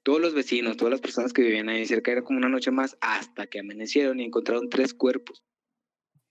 todos 0.03 0.19
los 0.19 0.33
vecinos, 0.33 0.77
todas 0.77 0.91
las 0.91 1.01
personas 1.01 1.33
que 1.33 1.43
vivían 1.43 1.69
ahí 1.69 1.85
cerca, 1.85 2.11
era 2.11 2.23
como 2.23 2.39
una 2.39 2.49
noche 2.49 2.71
más 2.71 2.97
hasta 3.01 3.47
que 3.47 3.59
amanecieron 3.59 4.19
y 4.19 4.25
encontraron 4.25 4.69
tres 4.69 4.93
cuerpos. 4.93 5.43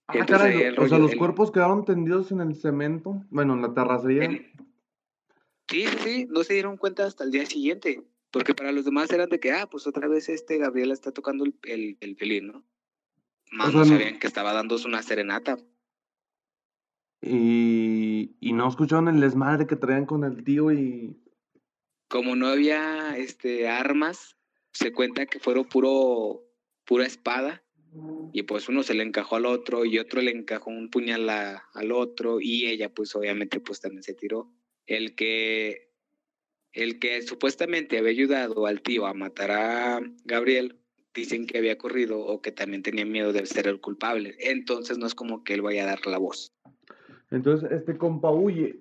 Ah, 0.08 0.14
Entonces, 0.18 0.38
caray, 0.38 0.56
ahí 0.58 0.62
el 0.64 0.78
o 0.78 0.88
sea, 0.88 0.98
los 0.98 1.14
cuerpos 1.14 1.52
quedaron 1.52 1.84
tendidos 1.84 2.32
en 2.32 2.40
el 2.40 2.54
cemento, 2.56 3.24
bueno, 3.30 3.54
en 3.54 3.62
la 3.62 3.72
terracería. 3.72 4.28
Sí, 5.68 5.86
sí, 5.86 5.98
sí, 6.04 6.26
no 6.28 6.42
se 6.42 6.54
dieron 6.54 6.76
cuenta 6.76 7.06
hasta 7.06 7.24
el 7.24 7.30
día 7.30 7.46
siguiente, 7.46 8.02
porque 8.30 8.54
para 8.54 8.72
los 8.72 8.84
demás 8.84 9.10
eran 9.12 9.28
de 9.28 9.38
que, 9.38 9.52
ah, 9.52 9.68
pues 9.70 9.86
otra 9.86 10.08
vez 10.08 10.28
este 10.28 10.58
Gabriel 10.58 10.90
está 10.90 11.12
tocando 11.12 11.44
el, 11.44 11.54
el, 11.62 11.96
el 12.00 12.14
violín, 12.14 12.48
¿no? 12.48 12.64
Más 13.52 13.70
sea, 13.70 13.80
no 13.80 13.86
no- 13.86 13.92
sabían 13.98 14.18
que 14.18 14.26
estaba 14.26 14.52
dándose 14.52 14.88
una 14.88 15.02
serenata. 15.02 15.58
Y, 17.20 18.34
Y 18.40 18.52
no 18.52 18.68
escucharon 18.68 19.08
el 19.08 19.20
desmadre 19.20 19.66
que 19.66 19.76
traían 19.76 20.06
con 20.06 20.24
el 20.24 20.42
tío 20.42 20.72
y. 20.72 21.16
Como 22.08 22.34
no 22.36 22.48
había 22.48 23.16
este 23.16 23.68
armas, 23.68 24.36
se 24.72 24.92
cuenta 24.92 25.26
que 25.26 25.38
fueron 25.38 25.64
puro 25.64 26.42
pura 26.84 27.06
espada 27.06 27.62
y 28.32 28.42
pues 28.42 28.68
uno 28.68 28.82
se 28.82 28.94
le 28.94 29.02
encajó 29.04 29.36
al 29.36 29.46
otro 29.46 29.84
y 29.84 29.98
otro 29.98 30.20
le 30.20 30.30
encajó 30.32 30.70
un 30.70 30.90
puñal 30.90 31.28
a- 31.30 31.64
al 31.74 31.92
otro 31.92 32.40
y 32.40 32.66
ella 32.66 32.92
pues 32.92 33.14
obviamente 33.14 33.60
pues 33.60 33.80
también 33.80 34.02
se 34.02 34.14
tiró. 34.14 34.50
El 34.86 35.14
que 35.14 35.92
el 36.72 36.98
que 36.98 37.22
supuestamente 37.22 37.98
había 37.98 38.10
ayudado 38.10 38.66
al 38.66 38.82
tío 38.82 39.06
a 39.06 39.14
matar 39.14 39.50
a 39.52 40.00
Gabriel 40.24 40.80
dicen 41.14 41.46
que 41.46 41.58
había 41.58 41.78
corrido 41.78 42.20
o 42.20 42.40
que 42.40 42.52
también 42.52 42.82
tenía 42.82 43.04
miedo 43.04 43.32
de 43.32 43.46
ser 43.46 43.66
el 43.66 43.80
culpable. 43.80 44.36
Entonces 44.38 44.98
no 44.98 45.06
es 45.06 45.14
como 45.14 45.44
que 45.44 45.54
él 45.54 45.62
vaya 45.62 45.84
a 45.84 45.86
dar 45.86 46.06
la 46.06 46.18
voz. 46.18 46.52
Entonces, 47.30 47.70
este 47.72 47.96
compa 47.96 48.30
huye. 48.30 48.80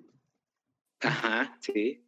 Ajá, 1.00 1.56
sí. 1.60 2.04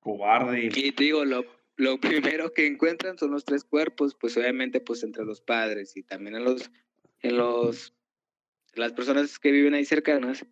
Cobarde. 0.00 0.70
Y 0.74 0.92
te 0.92 1.04
digo, 1.04 1.24
lo, 1.24 1.44
lo 1.76 1.98
primero 2.00 2.52
que 2.52 2.66
encuentran 2.66 3.18
son 3.18 3.30
los 3.30 3.44
tres 3.44 3.64
cuerpos, 3.64 4.14
pues 4.14 4.36
obviamente 4.36 4.80
pues 4.80 5.02
entre 5.02 5.24
los 5.24 5.40
padres 5.40 5.96
y 5.96 6.02
también 6.02 6.36
en 6.36 6.44
los, 6.44 6.70
en 7.20 7.36
los, 7.36 7.94
las 8.74 8.92
personas 8.92 9.38
que 9.38 9.52
viven 9.52 9.74
ahí 9.74 9.84
cercanas, 9.84 10.46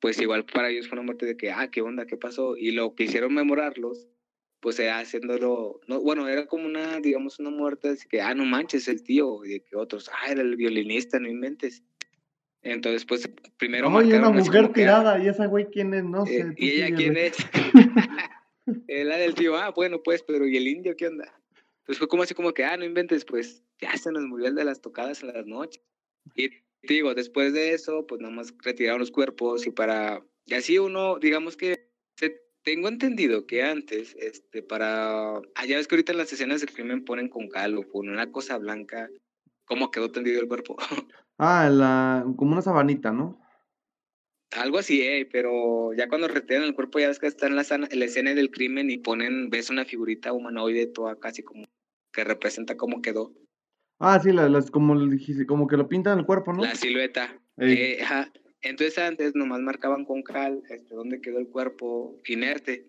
pues 0.00 0.20
igual 0.20 0.44
para 0.44 0.70
ellos 0.70 0.88
fue 0.88 0.98
una 0.98 1.06
muerte 1.06 1.26
de 1.26 1.36
que, 1.36 1.50
ah, 1.50 1.70
qué 1.70 1.82
onda, 1.82 2.06
qué 2.06 2.16
pasó, 2.16 2.56
y 2.56 2.70
lo 2.70 2.94
que 2.94 3.04
hicieron 3.04 3.34
memorarlos, 3.34 4.08
pues 4.60 4.78
era 4.78 4.98
haciéndolo, 4.98 5.80
no, 5.86 6.00
bueno, 6.00 6.28
era 6.28 6.46
como 6.46 6.66
una, 6.66 7.00
digamos, 7.00 7.38
una 7.38 7.50
muerte, 7.50 7.90
así 7.90 8.08
que, 8.08 8.20
ah, 8.20 8.34
no 8.34 8.44
manches, 8.44 8.88
el 8.88 9.02
tío, 9.02 9.44
y 9.44 9.50
de 9.50 9.60
que 9.60 9.76
otros, 9.76 10.10
ah, 10.10 10.30
era 10.32 10.42
el 10.42 10.56
violinista, 10.56 11.18
no 11.20 11.28
inventes. 11.28 11.82
Entonces, 12.62 13.04
pues, 13.04 13.30
primero 13.56 13.88
Oye, 13.88 13.96
una 13.96 14.04
marcaron 14.06 14.36
así 14.36 14.48
mujer 14.48 14.64
que, 14.64 14.70
ah, 14.70 14.74
tirada. 14.74 15.24
¿Y 15.24 15.28
esa 15.28 15.46
güey 15.46 15.66
quién 15.66 15.94
es? 15.94 16.04
No 16.04 16.24
eh, 16.24 16.28
sé. 16.28 16.54
¿Y 16.56 16.70
ella 16.70 16.94
quién 16.94 17.16
es? 17.16 17.36
Eh, 18.86 19.02
la 19.02 19.16
del 19.16 19.34
tío, 19.34 19.56
ah, 19.56 19.70
bueno, 19.74 20.02
pues, 20.02 20.22
pero 20.22 20.46
¿y 20.46 20.54
el 20.56 20.68
indio 20.68 20.94
qué 20.94 21.06
onda? 21.06 21.32
Entonces 21.80 21.98
fue 21.98 22.06
como 22.06 22.22
así 22.22 22.34
como 22.34 22.52
que, 22.52 22.64
ah, 22.64 22.76
no 22.76 22.84
inventes, 22.84 23.24
pues, 23.24 23.64
ya 23.80 23.96
se 23.96 24.12
nos 24.12 24.24
murió 24.26 24.46
el 24.48 24.54
de 24.54 24.64
las 24.64 24.82
tocadas 24.82 25.22
en 25.22 25.32
las 25.32 25.46
noches. 25.46 25.82
Y 26.34 26.50
te 26.50 26.94
digo, 26.94 27.14
después 27.14 27.54
de 27.54 27.72
eso, 27.72 28.06
pues 28.06 28.20
nada 28.20 28.34
más 28.34 28.52
retiraron 28.62 29.00
los 29.00 29.10
cuerpos 29.10 29.66
y 29.66 29.70
para, 29.70 30.22
y 30.44 30.52
así 30.52 30.78
uno, 30.78 31.18
digamos 31.18 31.56
que, 31.56 31.88
se- 32.16 32.42
tengo 32.68 32.88
entendido 32.88 33.46
que 33.46 33.62
antes, 33.62 34.14
este, 34.20 34.62
para, 34.62 35.38
ah, 35.38 35.66
ya 35.66 35.78
ves 35.78 35.88
que 35.88 35.94
ahorita 35.94 36.12
en 36.12 36.18
las 36.18 36.30
escenas 36.30 36.60
del 36.60 36.70
crimen 36.70 37.02
ponen 37.02 37.30
con 37.30 37.48
cal 37.48 37.78
o 37.78 37.88
con 37.88 38.10
una 38.10 38.30
cosa 38.30 38.58
blanca, 38.58 39.08
cómo 39.64 39.90
quedó 39.90 40.10
tendido 40.10 40.40
el 40.40 40.48
cuerpo. 40.48 40.76
Ah, 41.40 41.70
la, 41.70 42.26
como 42.36 42.50
una 42.50 42.62
sabanita, 42.62 43.12
¿no? 43.12 43.40
Algo 44.50 44.78
así, 44.78 45.02
eh, 45.02 45.28
pero 45.30 45.92
ya 45.94 46.08
cuando 46.08 46.26
retiran 46.26 46.64
el 46.64 46.74
cuerpo, 46.74 46.98
ya 46.98 47.06
ves 47.06 47.20
que 47.20 47.28
está 47.28 47.46
en 47.46 47.54
la, 47.54 47.62
escena 47.62 48.34
del 48.34 48.50
crimen 48.50 48.90
y 48.90 48.98
ponen, 48.98 49.48
ves 49.48 49.70
una 49.70 49.84
figurita 49.84 50.32
humanoide 50.32 50.86
toda 50.88 51.14
casi 51.20 51.44
como 51.44 51.64
que 52.12 52.24
representa 52.24 52.76
cómo 52.76 53.02
quedó 53.02 53.32
Ah, 54.00 54.18
sí, 54.20 54.32
la- 54.32 54.48
las, 54.48 54.72
como, 54.72 54.96
como 55.46 55.68
que 55.68 55.76
lo 55.76 55.88
pintan 55.88 56.18
el 56.18 56.26
cuerpo, 56.26 56.52
¿no? 56.52 56.64
la 56.64 56.74
silueta. 56.74 57.40
Eh, 57.56 58.00
ajá. 58.02 58.32
Entonces 58.62 58.98
antes 58.98 59.34
nomás 59.34 59.60
marcaban 59.60 60.04
con 60.04 60.22
cal 60.22 60.62
este, 60.68 60.94
dónde 60.94 61.20
quedó 61.20 61.38
el 61.38 61.48
cuerpo 61.48 62.20
inerte. 62.26 62.86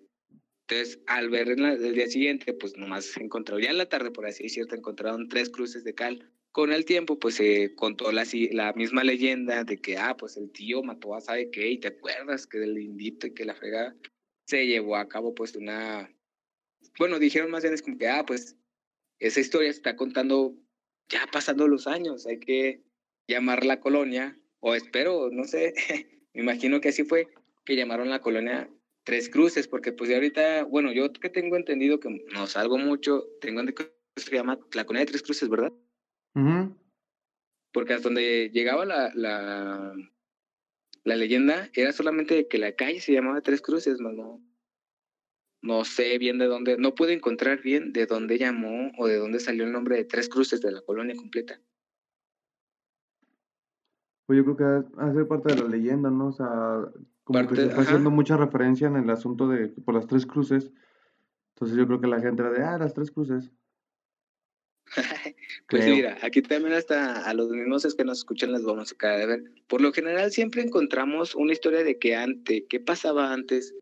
Entonces 0.68 1.00
al 1.08 1.30
ver 1.30 1.50
en 1.50 1.62
la- 1.64 1.74
el 1.74 1.96
día 1.96 2.08
siguiente, 2.08 2.54
pues 2.54 2.78
nomás 2.78 3.16
encontró, 3.18 3.60
ya 3.60 3.70
en 3.70 3.78
la 3.78 3.90
tarde 3.90 4.12
por 4.12 4.26
así 4.26 4.44
decirlo, 4.44 4.76
encontraron 4.76 5.28
tres 5.30 5.50
cruces 5.50 5.84
de 5.84 5.94
cal. 5.96 6.32
Con 6.52 6.74
el 6.74 6.84
tiempo, 6.86 7.20
pues 7.20 7.36
se 7.36 7.76
contó 7.76 8.12
la, 8.12 8.26
la 8.52 8.74
misma 8.74 9.04
leyenda 9.04 9.64
de 9.64 9.78
que, 9.78 9.98
ah, 9.98 10.18
pues 10.18 10.36
el 10.36 10.52
tío 10.52 10.82
mató 10.82 11.14
a 11.14 11.22
sabe 11.22 11.52
qué, 11.52 11.70
y 11.70 11.78
te 11.80 11.90
acuerdas 11.90 12.48
que 12.48 12.58
del 12.58 12.78
indito 12.80 13.28
y 13.28 13.34
que 13.36 13.46
la 13.46 13.54
fregada 13.54 13.96
se 14.48 14.66
llevó 14.66 14.96
a 14.96 15.08
cabo 15.08 15.36
pues 15.36 15.56
una... 15.56 16.12
Bueno, 16.98 17.20
dijeron 17.20 17.52
más 17.52 17.62
bien 17.62 17.76
es 17.76 17.84
como 17.84 17.98
que, 18.00 18.08
ah, 18.08 18.26
pues 18.26 18.58
esa 19.20 19.40
historia 19.40 19.72
se 19.72 19.78
está 19.78 19.96
contando 19.96 20.56
ya 21.08 21.28
pasando 21.32 21.68
los 21.68 21.86
años, 21.88 22.26
hay 22.26 22.40
que 22.40 22.84
llamar 23.28 23.66
la 23.66 23.80
colonia, 23.80 24.39
o 24.60 24.76
espero, 24.76 25.30
no 25.32 25.46
sé, 25.46 25.74
me 26.34 26.42
imagino 26.42 26.82
que 26.82 26.90
así 26.90 27.04
fue, 27.04 27.28
que 27.66 27.76
llamaron 27.76 28.10
la 28.10 28.22
colonia 28.22 28.70
Tres 29.04 29.30
Cruces, 29.30 29.68
porque 29.68 29.92
pues 29.92 30.10
de 30.10 30.16
ahorita, 30.16 30.64
bueno, 30.66 30.92
yo 30.92 31.12
que 31.14 31.30
tengo 31.30 31.56
entendido 31.56 32.00
que 32.00 32.10
no 32.34 32.48
salgo 32.48 32.78
mucho, 32.78 33.26
tengo 33.42 33.62
entendido 33.62 33.92
que 34.16 34.22
se 34.22 34.36
llama 34.36 34.60
la 34.74 34.86
colonia 34.86 35.06
de 35.06 35.12
Tres 35.12 35.24
Cruces, 35.24 35.50
¿verdad? 35.50 35.74
Ujú. 36.36 36.76
Porque 37.72 37.94
hasta 37.94 38.10
donde 38.10 38.50
llegaba 38.52 38.86
la, 38.86 39.12
la, 39.16 39.94
la 41.04 41.16
leyenda 41.16 41.70
era 41.74 41.92
solamente 41.92 42.48
que 42.48 42.58
la 42.58 42.74
calle 42.74 43.00
se 43.00 43.14
llamaba 43.14 43.42
Tres 43.42 43.62
Cruces, 43.62 44.00
más 44.00 44.14
no, 44.14 44.44
no 45.62 45.86
sé 45.86 46.18
bien 46.18 46.38
de 46.38 46.46
dónde, 46.46 46.78
no 46.78 46.96
pude 46.96 47.14
encontrar 47.14 47.62
bien 47.62 47.94
de 47.94 48.06
dónde 48.06 48.38
llamó 48.38 48.92
o 48.98 49.08
de 49.08 49.18
dónde 49.18 49.40
salió 49.40 49.64
el 49.64 49.72
nombre 49.72 49.98
de 49.98 50.06
Tres 50.06 50.30
Cruces 50.30 50.62
de 50.62 50.72
la 50.72 50.82
colonia 50.82 51.16
completa. 51.16 51.62
Pues 54.30 54.38
yo 54.38 54.44
creo 54.44 54.58
que 54.58 54.64
ha- 54.64 55.08
hace 55.08 55.26
parte 55.26 55.50
de 55.50 55.56
la 55.64 55.68
leyenda, 55.68 56.12
¿no? 56.12 56.28
O 56.28 56.32
sea, 56.32 56.48
como 57.24 57.48
que 57.48 57.56
se 57.56 57.66
está 57.66 57.82
haciendo 57.82 58.12
mucha 58.12 58.38
referencia 58.38 58.88
en 58.88 58.96
el 58.98 59.10
asunto 59.10 59.48
de 59.48 59.70
por 59.70 59.96
las 59.96 60.06
tres 60.06 60.28
cruces. 60.28 60.72
Entonces 61.56 61.76
yo 61.76 61.88
creo 61.88 62.00
que 62.00 62.06
la 62.06 62.20
gente 62.22 62.44
era 62.44 62.52
de, 62.52 62.64
ah, 62.64 62.78
las 62.78 62.94
tres 62.94 63.10
cruces. 63.10 63.50
Pues 65.68 65.84
Creo. 65.84 65.96
mira, 65.96 66.18
aquí 66.22 66.44
también 66.44 66.74
hasta 66.76 67.28
a 67.28 67.34
los 67.34 67.50
mismos 67.50 67.86
es 67.86 67.96
que 67.96 68.04
nos 68.06 68.20
escuchan 68.20 68.52
les 68.52 68.64
vamos 68.64 68.92
a 68.92 68.96
caer 68.98 69.20
de 69.22 69.26
ver. 69.26 69.44
Por 69.68 69.82
lo 69.82 69.92
general 69.92 70.32
siempre 70.32 70.62
encontramos 70.62 71.34
una 71.34 71.52
historia 71.52 71.84
de 71.84 71.98
que 71.98 72.16
antes, 72.16 72.64
qué 72.70 72.80
pasaba 72.80 73.34
antes, 73.34 73.74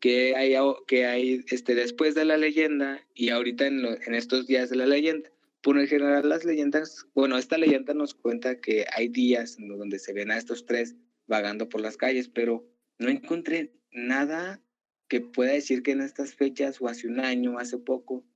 qué 0.00 0.34
hay, 0.34 0.54
qué 0.88 1.06
hay 1.06 1.44
este, 1.48 1.76
después 1.76 2.16
de 2.16 2.24
la 2.24 2.36
leyenda 2.38 3.00
y 3.14 3.28
ahorita 3.28 3.66
en, 3.68 3.82
lo- 3.82 3.94
en 4.02 4.14
estos 4.16 4.48
días 4.48 4.68
de 4.68 4.76
la 4.76 4.86
leyenda. 4.86 5.30
Por 5.62 5.76
lo 5.76 5.86
general 5.86 6.28
las 6.28 6.44
leyendas, 6.44 7.06
bueno, 7.14 7.38
esta 7.38 7.56
leyenda 7.56 7.94
nos 7.94 8.14
cuenta 8.14 8.60
que 8.60 8.84
hay 8.92 9.08
días 9.08 9.56
donde 9.58 10.00
se 10.00 10.12
ven 10.12 10.32
a 10.32 10.36
estos 10.36 10.66
tres 10.66 10.96
vagando 11.26 11.68
por 11.68 11.80
las 11.80 11.96
calles, 11.96 12.28
pero 12.28 12.68
no 12.98 13.08
encontré 13.08 13.72
nada 13.92 14.60
que 15.08 15.20
pueda 15.20 15.52
decir 15.52 15.82
que 15.82 15.92
en 15.92 16.00
estas 16.00 16.34
fechas 16.34 16.80
o 16.80 16.88
hace 16.88 17.06
un 17.06 17.20
año, 17.20 17.58
hace 17.58 17.78
poco, 17.78 18.26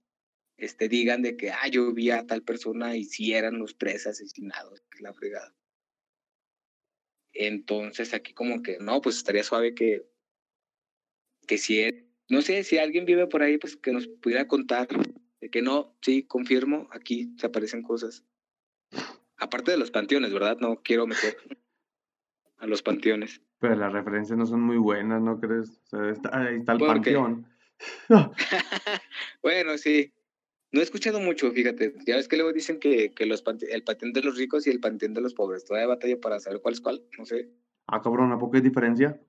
este, 0.56 0.88
digan 0.88 1.22
de 1.22 1.36
que, 1.36 1.50
ah, 1.50 1.68
yo 1.68 1.92
vi 1.92 2.10
a 2.10 2.26
tal 2.26 2.42
persona 2.42 2.96
y 2.96 3.05
si 3.05 3.32
eran 3.34 3.58
los 3.58 3.76
tres 3.76 4.06
asesinados, 4.06 4.82
que 4.90 5.02
la 5.02 5.12
fregada. 5.12 5.55
Entonces 7.32 8.14
aquí 8.14 8.32
como 8.34 8.62
que, 8.62 8.78
no, 8.78 9.00
pues 9.00 9.16
estaría 9.16 9.42
suave 9.42 9.74
que, 9.74 10.08
que 11.46 11.58
si, 11.58 11.80
e- 11.80 12.08
no 12.28 12.40
sé, 12.40 12.62
si 12.62 12.78
alguien 12.78 13.05
vive 13.05 13.26
por 13.26 13.42
ahí, 13.42 13.58
pues 13.58 13.76
que 13.76 13.92
nos 13.92 14.06
pudiera 14.06 14.46
contar 14.46 14.88
de 15.47 15.50
que 15.50 15.62
no, 15.62 15.94
sí, 16.02 16.25
confirmo, 16.25 16.89
aquí 16.91 17.33
se 17.39 17.47
aparecen 17.47 17.83
cosas. 17.83 18.25
Aparte 19.39 19.70
de 19.70 19.76
los 19.78 19.92
panteones, 19.92 20.33
¿verdad? 20.33 20.58
No 20.60 20.83
quiero 20.83 21.07
meter 21.07 21.36
a 22.58 22.66
los 22.66 22.83
panteones. 22.83 23.41
Pero 23.60 23.76
las 23.76 23.92
referencias 23.92 24.36
no 24.36 24.44
son 24.44 24.60
muy 24.62 24.76
buenas, 24.76 25.23
¿no 25.23 25.39
crees? 25.39 25.70
O 25.70 25.86
sea, 25.86 26.10
está- 26.10 26.36
ahí 26.36 26.57
está 26.57 26.73
el 26.73 26.78
panteón. 26.81 27.47
bueno, 29.42 29.78
sí. 29.78 30.12
No 30.73 30.81
he 30.81 30.83
escuchado 30.83 31.20
mucho, 31.20 31.52
fíjate. 31.52 31.94
Ya 32.07 32.16
ves 32.16 32.26
que 32.26 32.36
luego 32.36 32.52
dicen 32.52 32.81
que, 32.81 33.12
que 33.12 33.25
los 33.25 33.44
pante- 33.44 33.73
el 33.73 33.84
panteón 33.84 34.12
de 34.12 34.23
los 34.23 34.36
ricos 34.36 34.66
y 34.66 34.70
el 34.70 34.81
panteón 34.81 35.15
de 35.15 35.20
los 35.20 35.33
pobres. 35.34 35.65
Todavía 35.65 35.86
batalla 35.86 36.20
para 36.20 36.41
saber 36.41 36.60
cuál 36.60 36.75
es 36.75 36.81
cuál. 36.81 37.02
No 37.18 37.25
sé. 37.25 37.49
Ah, 37.86 38.02
cabrón, 38.02 38.33
¿a 38.33 38.39
poco 38.39 38.57
hay 38.57 38.62
diferencia? 38.62 39.20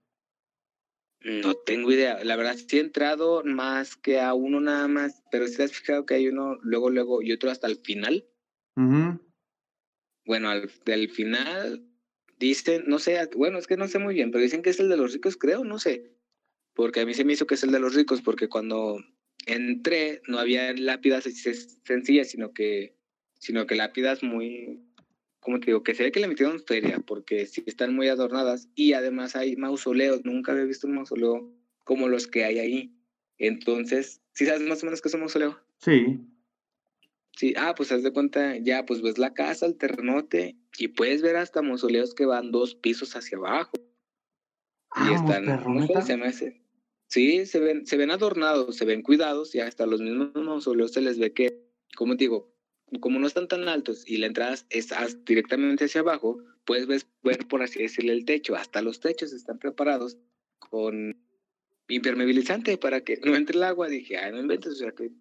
No 1.21 1.55
tengo 1.55 1.91
idea. 1.91 2.23
La 2.23 2.35
verdad, 2.35 2.55
sí 2.55 2.77
he 2.77 2.79
entrado 2.81 3.43
más 3.43 3.95
que 3.95 4.19
a 4.19 4.33
uno 4.33 4.59
nada 4.59 4.87
más. 4.87 5.23
Pero 5.31 5.47
si 5.47 5.57
te 5.57 5.63
has 5.63 5.73
fijado 5.73 6.05
que 6.05 6.13
hay 6.15 6.27
uno 6.27 6.57
luego, 6.61 6.89
luego 6.89 7.21
y 7.21 7.31
otro 7.31 7.49
hasta 7.51 7.67
el 7.67 7.77
final. 7.77 8.25
Bueno, 10.25 10.49
al 10.49 10.69
del 10.85 11.09
final 11.09 11.83
dicen, 12.37 12.83
no 12.87 12.99
sé, 12.99 13.17
bueno, 13.35 13.57
es 13.57 13.67
que 13.67 13.77
no 13.77 13.87
sé 13.87 13.97
muy 13.99 14.13
bien, 14.13 14.31
pero 14.31 14.43
dicen 14.43 14.61
que 14.61 14.69
es 14.69 14.79
el 14.79 14.89
de 14.89 14.97
los 14.97 15.13
ricos, 15.13 15.37
creo, 15.37 15.63
no 15.63 15.79
sé. 15.79 16.13
Porque 16.73 16.99
a 16.99 17.05
mí 17.05 17.13
se 17.13 17.25
me 17.25 17.33
hizo 17.33 17.47
que 17.47 17.55
es 17.55 17.63
el 17.63 17.71
de 17.71 17.79
los 17.79 17.95
ricos, 17.95 18.21
porque 18.21 18.47
cuando 18.49 18.97
entré 19.45 20.21
no 20.27 20.37
había 20.37 20.73
lápidas 20.73 21.25
sen- 21.25 21.79
sencillas, 21.85 22.29
sino 22.29 22.53
que, 22.53 22.95
sino 23.39 23.65
que 23.65 23.75
lápidas 23.75 24.21
muy, 24.21 24.86
como 25.47 25.61
te 25.61 25.67
digo, 25.67 25.81
que 25.81 25.95
se 25.95 26.03
ve 26.03 26.11
que 26.11 26.19
le 26.19 26.27
metieron 26.27 26.59
feria, 26.59 26.99
porque 26.99 27.45
sí 27.45 27.63
están 27.67 27.95
muy 27.95 28.09
adornadas 28.09 28.67
y 28.75 28.91
además 28.91 29.33
hay 29.33 29.55
mausoleos. 29.55 30.25
Nunca 30.25 30.51
había 30.51 30.65
visto 30.65 30.87
un 30.87 30.95
mausoleo 30.95 31.49
como 31.85 32.09
los 32.09 32.27
que 32.27 32.43
hay 32.43 32.59
ahí. 32.59 32.93
Entonces, 33.37 34.19
¿sí 34.33 34.45
sabes 34.45 34.67
más 34.67 34.83
o 34.83 34.87
menos 34.87 35.01
qué 35.01 35.07
es 35.07 35.13
un 35.13 35.21
mausoleo? 35.21 35.57
Sí. 35.77 36.19
Sí, 37.37 37.53
ah, 37.55 37.73
pues 37.77 37.93
haz 37.93 38.03
de 38.03 38.11
cuenta, 38.11 38.57
ya, 38.57 38.85
pues 38.85 39.01
ves 39.01 39.17
la 39.17 39.33
casa, 39.33 39.65
el 39.67 39.77
terrenote, 39.77 40.57
y 40.77 40.89
puedes 40.89 41.21
ver 41.21 41.37
hasta 41.37 41.61
mausoleos 41.61 42.13
que 42.13 42.25
van 42.25 42.51
dos 42.51 42.75
pisos 42.75 43.15
hacia 43.15 43.37
abajo. 43.37 43.71
Y 43.77 43.85
Ah, 44.95 45.13
están, 45.15 45.45
no 45.45 46.01
se 46.01 46.17
me 46.17 46.27
hace. 46.27 46.61
Sí, 47.07 47.45
se 47.45 47.61
ven, 47.61 47.87
se 47.87 47.95
ven 47.95 48.11
adornados, 48.11 48.75
se 48.75 48.83
ven 48.83 49.01
cuidados, 49.01 49.55
y 49.55 49.61
hasta 49.61 49.85
los 49.85 50.01
mismos 50.01 50.33
mausoleos 50.35 50.91
se 50.91 50.99
les 50.99 51.17
ve 51.17 51.31
que, 51.31 51.71
como 51.95 52.17
te 52.17 52.25
digo, 52.25 52.56
como 53.01 53.19
no 53.19 53.27
están 53.27 53.47
tan 53.47 53.67
altos 53.67 54.07
y 54.07 54.17
la 54.17 54.27
entrada 54.27 54.55
es 54.69 55.25
directamente 55.25 55.85
hacia 55.85 56.01
abajo, 56.01 56.41
puedes 56.65 56.87
ver, 56.87 57.01
por 57.49 57.61
así 57.61 57.81
decirlo, 57.81 58.11
el 58.11 58.25
techo. 58.25 58.55
Hasta 58.55 58.81
los 58.81 58.99
techos 58.99 59.33
están 59.33 59.59
preparados 59.59 60.17
con 60.59 61.17
impermeabilizante 61.89 62.77
para 62.77 63.01
que 63.01 63.19
no 63.23 63.35
entre 63.35 63.57
el 63.57 63.63
agua. 63.63 63.87
Dije, 63.87 64.17
ay, 64.17 64.31
no 64.31 64.39
inventes, 64.39 64.73
o 64.73 64.75
sea 64.75 64.91
que 64.91 65.11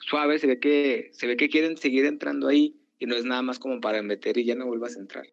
suave, 0.00 0.38
se 0.38 0.46
ve 0.46 0.58
que, 0.58 1.10
se 1.12 1.26
ve 1.26 1.36
que 1.36 1.48
quieren 1.48 1.76
seguir 1.76 2.04
entrando 2.04 2.48
ahí 2.48 2.80
y 2.98 3.06
no 3.06 3.14
es 3.16 3.24
nada 3.24 3.42
más 3.42 3.58
como 3.58 3.80
para 3.80 4.02
meter 4.02 4.38
y 4.38 4.44
ya 4.44 4.54
no 4.54 4.66
vuelvas 4.66 4.96
a 4.96 5.00
entrar. 5.00 5.26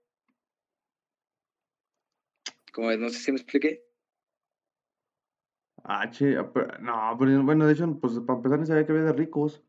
Como 2.71 2.91
no 2.91 3.09
sé 3.09 3.19
si 3.19 3.31
me 3.31 3.37
expliqué. 3.37 3.85
Ah, 5.83 6.09
che, 6.09 6.35
ah, 6.35 6.51
no, 6.81 7.15
pero 7.19 7.43
bueno, 7.43 7.67
de 7.67 7.73
hecho, 7.73 7.97
pues 7.99 8.19
para 8.25 8.37
empezar 8.37 8.59
ni 8.59 8.65
sabía 8.65 8.85
que 8.85 8.91
había 8.91 9.05
de 9.05 9.13
ricos. 9.13 9.63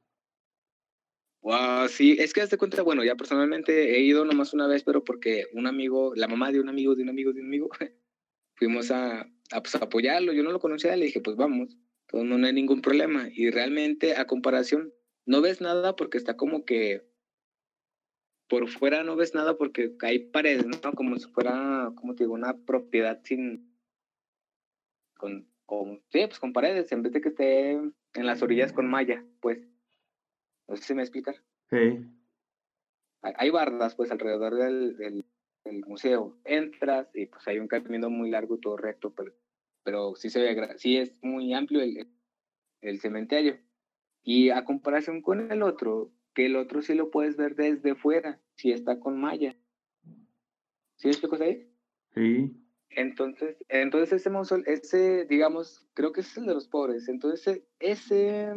Wow, 1.46 1.86
sí, 1.88 2.16
es 2.18 2.32
que 2.32 2.40
hazte 2.40 2.58
cuenta, 2.58 2.82
bueno, 2.82 3.04
ya 3.04 3.14
personalmente 3.14 3.96
he 3.96 4.00
ido 4.00 4.24
nomás 4.24 4.52
una 4.52 4.66
vez, 4.66 4.82
pero 4.82 5.04
porque 5.04 5.44
un 5.52 5.68
amigo, 5.68 6.12
la 6.16 6.26
mamá 6.26 6.50
de 6.50 6.58
un 6.58 6.68
amigo, 6.68 6.96
de 6.96 7.04
un 7.04 7.08
amigo, 7.08 7.32
de 7.32 7.38
un 7.38 7.46
amigo, 7.46 7.68
fuimos 8.56 8.90
a, 8.90 9.20
a, 9.52 9.62
pues, 9.62 9.76
apoyarlo, 9.76 10.32
yo 10.32 10.42
no 10.42 10.50
lo 10.50 10.58
conocía, 10.58 10.96
le 10.96 11.04
dije, 11.04 11.20
pues 11.20 11.36
vamos, 11.36 11.78
todo 12.08 12.24
no, 12.24 12.36
no 12.36 12.48
hay 12.48 12.52
ningún 12.52 12.82
problema. 12.82 13.28
Y 13.32 13.50
realmente, 13.50 14.16
a 14.16 14.26
comparación, 14.26 14.92
no 15.24 15.40
ves 15.40 15.60
nada 15.60 15.94
porque 15.94 16.18
está 16.18 16.36
como 16.36 16.64
que 16.64 17.04
por 18.48 18.68
fuera 18.68 19.04
no 19.04 19.14
ves 19.14 19.32
nada 19.32 19.56
porque 19.56 19.94
hay 20.00 20.18
paredes, 20.18 20.66
¿no? 20.66 20.92
Como 20.94 21.16
si 21.16 21.28
fuera, 21.28 21.92
como 21.94 22.16
te 22.16 22.24
digo, 22.24 22.34
una 22.34 22.56
propiedad 22.58 23.20
sin, 23.22 23.72
con, 25.14 25.48
con, 25.64 26.02
sí, 26.08 26.26
pues 26.26 26.40
con 26.40 26.52
paredes, 26.52 26.90
en 26.90 27.02
vez 27.02 27.12
de 27.12 27.20
que 27.20 27.28
esté 27.28 27.70
en 27.70 27.94
las 28.14 28.42
orillas 28.42 28.72
con 28.72 28.88
malla, 28.88 29.24
pues. 29.40 29.60
No 30.68 30.76
sé 30.76 30.82
si 30.82 30.94
me 30.94 31.02
explicar. 31.02 31.36
Hey. 31.70 32.06
Hay- 33.22 33.50
bardas, 33.50 33.94
pues, 33.94 34.10
alrededor 34.10 34.54
del, 34.56 34.96
del, 34.96 35.24
del 35.64 35.80
museo. 35.86 36.36
Entras 36.44 37.08
y, 37.14 37.26
pues, 37.26 37.46
hay 37.48 37.58
un 37.58 37.68
camino 37.68 38.10
muy 38.10 38.30
largo 38.30 38.58
todo 38.58 38.76
recto, 38.76 39.12
pero, 39.14 39.32
pero 39.82 40.14
sí 40.16 40.30
se 40.30 40.40
ve, 40.40 40.74
sí 40.78 40.96
es 40.96 41.14
muy 41.22 41.52
amplio 41.54 41.80
el, 41.80 42.08
el- 42.82 43.00
cementerio. 43.00 43.58
Y 44.22 44.50
a 44.50 44.64
comparación 44.64 45.22
con 45.22 45.50
el 45.50 45.62
otro, 45.62 46.12
que 46.34 46.46
el 46.46 46.56
otro 46.56 46.82
sí 46.82 46.94
lo 46.94 47.10
puedes 47.10 47.36
ver 47.36 47.54
desde 47.54 47.94
fuera, 47.94 48.40
si 48.56 48.72
está 48.72 48.98
con 49.00 49.20
malla. 49.20 49.56
¿Sí 50.96 51.08
me 51.08 51.10
explico 51.10 51.36
ahí? 51.40 51.70
Sí. 52.14 52.52
Entonces, 52.90 53.56
entonces 53.68 54.12
ese 54.20 54.30
mausoleo, 54.30 54.64
ese, 54.66 55.26
digamos, 55.26 55.86
creo 55.94 56.12
que 56.12 56.22
es 56.22 56.36
el 56.36 56.46
de 56.46 56.54
los 56.54 56.66
pobres. 56.68 57.08
Entonces, 57.08 57.62
ese 57.78 58.52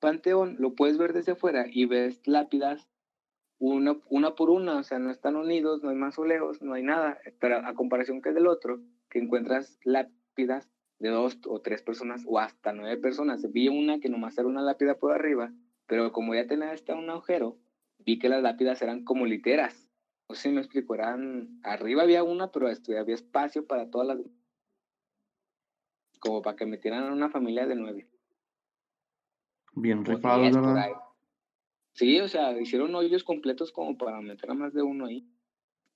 panteón 0.00 0.56
lo 0.58 0.74
puedes 0.74 0.98
ver 0.98 1.12
desde 1.12 1.32
afuera 1.32 1.66
y 1.70 1.86
ves 1.86 2.26
lápidas 2.26 2.88
una, 3.58 3.96
una 4.08 4.34
por 4.34 4.50
una, 4.50 4.78
o 4.78 4.82
sea, 4.82 4.98
no 4.98 5.10
están 5.10 5.36
unidos, 5.36 5.82
no 5.82 5.90
hay 5.90 5.96
mausoleos, 5.96 6.62
no 6.62 6.72
hay 6.72 6.82
nada. 6.82 7.18
Pero 7.38 7.58
a 7.58 7.74
comparación 7.74 8.22
que 8.22 8.32
del 8.32 8.46
otro, 8.46 8.80
que 9.10 9.18
encuentras 9.18 9.78
lápidas 9.84 10.70
de 10.98 11.10
dos 11.10 11.38
o 11.46 11.60
tres 11.60 11.82
personas 11.82 12.24
o 12.26 12.38
hasta 12.38 12.72
nueve 12.72 12.96
personas. 12.96 13.50
Vi 13.52 13.68
una 13.68 14.00
que 14.00 14.08
nomás 14.08 14.38
era 14.38 14.48
una 14.48 14.62
lápida 14.62 14.98
por 14.98 15.12
arriba, 15.12 15.52
pero 15.86 16.12
como 16.12 16.34
ya 16.34 16.46
tenía 16.46 16.70
hasta 16.70 16.94
un 16.94 17.10
agujero, 17.10 17.58
vi 17.98 18.18
que 18.18 18.28
las 18.28 18.42
lápidas 18.42 18.80
eran 18.82 19.04
como 19.04 19.26
literas. 19.26 19.88
No 20.28 20.34
sé 20.34 20.42
si 20.42 20.54
me 20.54 20.60
explico, 20.60 20.94
eran, 20.94 21.60
arriba 21.62 22.02
había 22.02 22.22
una, 22.22 22.52
pero 22.52 22.68
había 22.68 23.14
espacio 23.14 23.66
para 23.66 23.90
todas 23.90 24.06
las, 24.06 24.18
como 26.20 26.40
para 26.40 26.56
que 26.56 26.66
metieran 26.66 27.04
a 27.04 27.12
una 27.12 27.30
familia 27.30 27.66
de 27.66 27.74
nueve. 27.74 28.08
Bien 29.72 29.98
o 30.00 30.04
rifados, 30.04 30.42
diez 30.42 30.56
por 30.56 30.66
¿verdad? 30.66 30.90
Sí, 31.92 32.20
o 32.20 32.28
sea, 32.28 32.58
hicieron 32.58 32.94
hoyos 32.94 33.24
completos 33.24 33.72
como 33.72 33.96
para 33.96 34.20
meter 34.20 34.50
a 34.50 34.54
más 34.54 34.72
de 34.72 34.82
uno 34.82 35.06
ahí. 35.06 35.26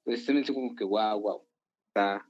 Entonces 0.05 0.27
se 0.27 0.35
me 0.35 0.41
hizo 0.41 0.55
como 0.55 0.75
que, 0.75 0.85
wow, 0.85 1.21
wow. 1.21 1.43
Está, 1.89 2.29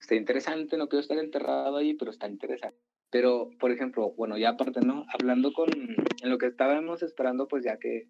está 0.00 0.14
interesante, 0.14 0.76
no 0.76 0.88
quiero 0.88 1.00
estar 1.00 1.18
enterrado 1.18 1.76
ahí, 1.76 1.94
pero 1.94 2.10
está 2.10 2.28
interesante. 2.28 2.78
Pero, 3.10 3.50
por 3.58 3.72
ejemplo, 3.72 4.12
bueno, 4.12 4.38
ya 4.38 4.50
aparte, 4.50 4.80
¿no? 4.80 5.04
Hablando 5.12 5.52
con, 5.52 5.68
en 5.70 6.30
lo 6.30 6.38
que 6.38 6.46
estábamos 6.46 7.02
esperando, 7.02 7.48
pues 7.48 7.64
ya 7.64 7.78
que, 7.78 8.08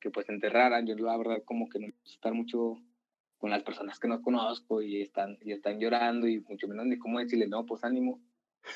que 0.00 0.10
pues 0.10 0.28
enterraran, 0.28 0.86
yo 0.86 0.94
la 0.94 1.16
verdad 1.16 1.42
como 1.44 1.68
que 1.68 1.80
no 1.80 1.88
me 1.88 1.92
gusta 1.92 2.14
estar 2.14 2.32
mucho 2.32 2.76
con 3.38 3.50
las 3.50 3.64
personas 3.64 3.98
que 3.98 4.06
no 4.06 4.22
conozco 4.22 4.80
y 4.82 5.02
están, 5.02 5.36
y 5.40 5.50
están 5.50 5.80
llorando 5.80 6.28
y 6.28 6.40
mucho 6.40 6.68
menos 6.68 6.86
ni 6.86 6.96
cómo 6.96 7.18
decirle, 7.18 7.48
no, 7.48 7.66
pues 7.66 7.82
ánimo. 7.82 8.22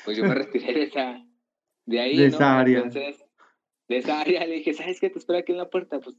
Pues 0.03 0.17
yo 0.17 0.25
me 0.25 0.35
retiré 0.35 0.73
de 0.73 0.83
esa, 0.83 1.25
de 1.87 1.99
ahí, 1.99 2.17
De 2.17 2.29
¿no? 2.29 2.35
esa 2.35 2.59
área. 2.59 2.77
Entonces, 2.77 3.25
de 3.87 3.97
esa 3.97 4.21
área 4.21 4.45
le 4.45 4.55
dije, 4.55 4.73
¿sabes 4.73 4.99
qué? 4.99 5.09
Te 5.09 5.17
espero 5.17 5.39
aquí 5.39 5.53
en 5.53 5.57
la 5.57 5.69
puerta, 5.69 5.99
pues 5.99 6.15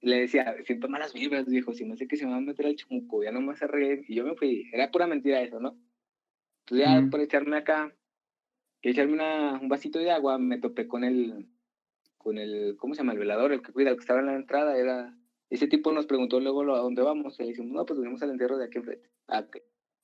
le 0.00 0.20
decía, 0.20 0.54
siento 0.64 0.88
malas 0.88 1.12
vibras, 1.12 1.46
dijo, 1.46 1.72
si 1.74 1.84
no 1.84 1.96
sé 1.96 2.06
que 2.06 2.16
se 2.16 2.24
me 2.24 2.30
va 2.30 2.36
a 2.36 2.40
meter 2.40 2.66
al 2.66 2.76
chamuco, 2.76 3.24
ya 3.24 3.32
no 3.32 3.40
me 3.40 3.56
cerré, 3.56 4.04
y 4.06 4.14
yo 4.14 4.24
me 4.24 4.36
fui, 4.36 4.70
era 4.72 4.92
pura 4.92 5.08
mentira 5.08 5.42
eso, 5.42 5.58
¿no? 5.58 5.76
Entonces 6.66 6.86
ya 6.86 7.00
Mm. 7.00 7.10
por 7.10 7.20
echarme 7.20 7.56
acá, 7.56 7.92
que 8.80 8.90
echarme 8.90 9.14
una, 9.14 9.58
un 9.60 9.68
vasito 9.68 9.98
de 9.98 10.12
agua, 10.12 10.38
me 10.38 10.58
topé 10.58 10.86
con 10.86 11.02
el, 11.02 11.48
con 12.16 12.38
el, 12.38 12.76
¿cómo 12.76 12.94
se 12.94 13.00
llama? 13.00 13.14
El 13.14 13.18
velador, 13.18 13.52
el 13.52 13.62
que 13.62 13.72
cuida, 13.72 13.90
el 13.90 13.96
que 13.96 14.02
estaba 14.02 14.20
en 14.20 14.26
la 14.26 14.36
entrada, 14.36 14.78
era, 14.78 15.16
ese 15.50 15.66
tipo 15.66 15.90
nos 15.92 16.06
preguntó 16.06 16.38
luego 16.38 16.62
a 16.74 16.78
dónde 16.78 17.02
vamos, 17.02 17.40
y 17.40 17.42
le 17.42 17.48
dijimos, 17.48 17.72
no, 17.72 17.84
pues 17.86 17.98
venimos 17.98 18.22
al 18.22 18.30
entierro 18.30 18.58
de 18.58 18.66
aquí 18.66 18.78
enfrente. 18.78 19.08
Ah. 19.26 19.44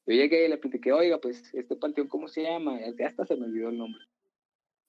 Yo 0.06 0.14
llegué 0.14 0.46
y 0.46 0.48
le 0.48 0.58
platiqué, 0.58 0.92
oiga, 0.92 1.18
pues, 1.20 1.54
este 1.54 1.76
panteón, 1.76 2.08
¿cómo 2.08 2.26
se 2.28 2.42
llama? 2.42 2.80
Ya 2.98 3.06
hasta 3.06 3.26
se 3.26 3.36
me 3.36 3.44
olvidó 3.46 3.68
el 3.68 3.78
nombre. 3.78 4.02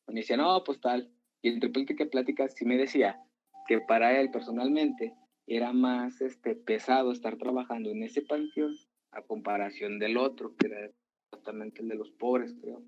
Y 0.07 0.13
me 0.13 0.21
decía, 0.21 0.37
no, 0.37 0.63
pues 0.63 0.79
tal. 0.79 1.11
Y 1.41 1.49
entre 1.49 1.69
plática 1.69 1.95
que 1.95 2.09
plática 2.09 2.47
sí 2.47 2.65
me 2.65 2.77
decía 2.77 3.19
que 3.67 3.81
para 3.81 4.19
él 4.19 4.31
personalmente 4.31 5.13
era 5.47 5.73
más 5.73 6.21
este, 6.21 6.55
pesado 6.55 7.11
estar 7.11 7.37
trabajando 7.37 7.89
en 7.91 8.03
ese 8.03 8.21
panteón 8.21 8.75
a 9.11 9.21
comparación 9.21 9.99
del 9.99 10.17
otro, 10.17 10.55
que 10.55 10.67
era 10.67 10.91
exactamente 11.25 11.81
el 11.81 11.89
de 11.89 11.95
los 11.95 12.11
pobres, 12.11 12.55
creo. 12.61 12.83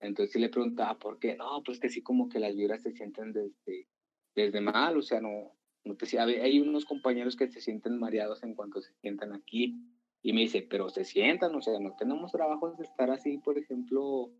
Entonces 0.00 0.32
sí 0.32 0.38
le 0.40 0.48
preguntaba, 0.48 0.98
¿por 0.98 1.18
qué? 1.18 1.36
No, 1.36 1.62
pues 1.64 1.78
que 1.78 1.88
sí 1.88 2.02
como 2.02 2.28
que 2.28 2.40
las 2.40 2.56
vibras 2.56 2.82
se 2.82 2.92
sienten 2.92 3.32
desde, 3.32 3.88
desde 4.34 4.60
mal, 4.60 4.96
o 4.96 5.02
sea, 5.02 5.20
no, 5.20 5.52
no 5.84 5.96
te, 5.96 6.18
hay 6.18 6.60
unos 6.60 6.84
compañeros 6.84 7.36
que 7.36 7.48
se 7.48 7.60
sienten 7.60 7.98
mareados 7.98 8.42
en 8.42 8.54
cuanto 8.54 8.82
se 8.82 8.92
sientan 8.94 9.32
aquí. 9.32 9.80
Y 10.24 10.32
me 10.32 10.42
dice, 10.42 10.66
pero 10.68 10.88
se 10.88 11.04
sientan, 11.04 11.54
o 11.54 11.60
sea, 11.60 11.78
no 11.80 11.96
tenemos 11.96 12.30
trabajos 12.30 12.76
de 12.78 12.84
estar 12.84 13.10
así, 13.10 13.38
por 13.38 13.58
ejemplo, 13.58 14.30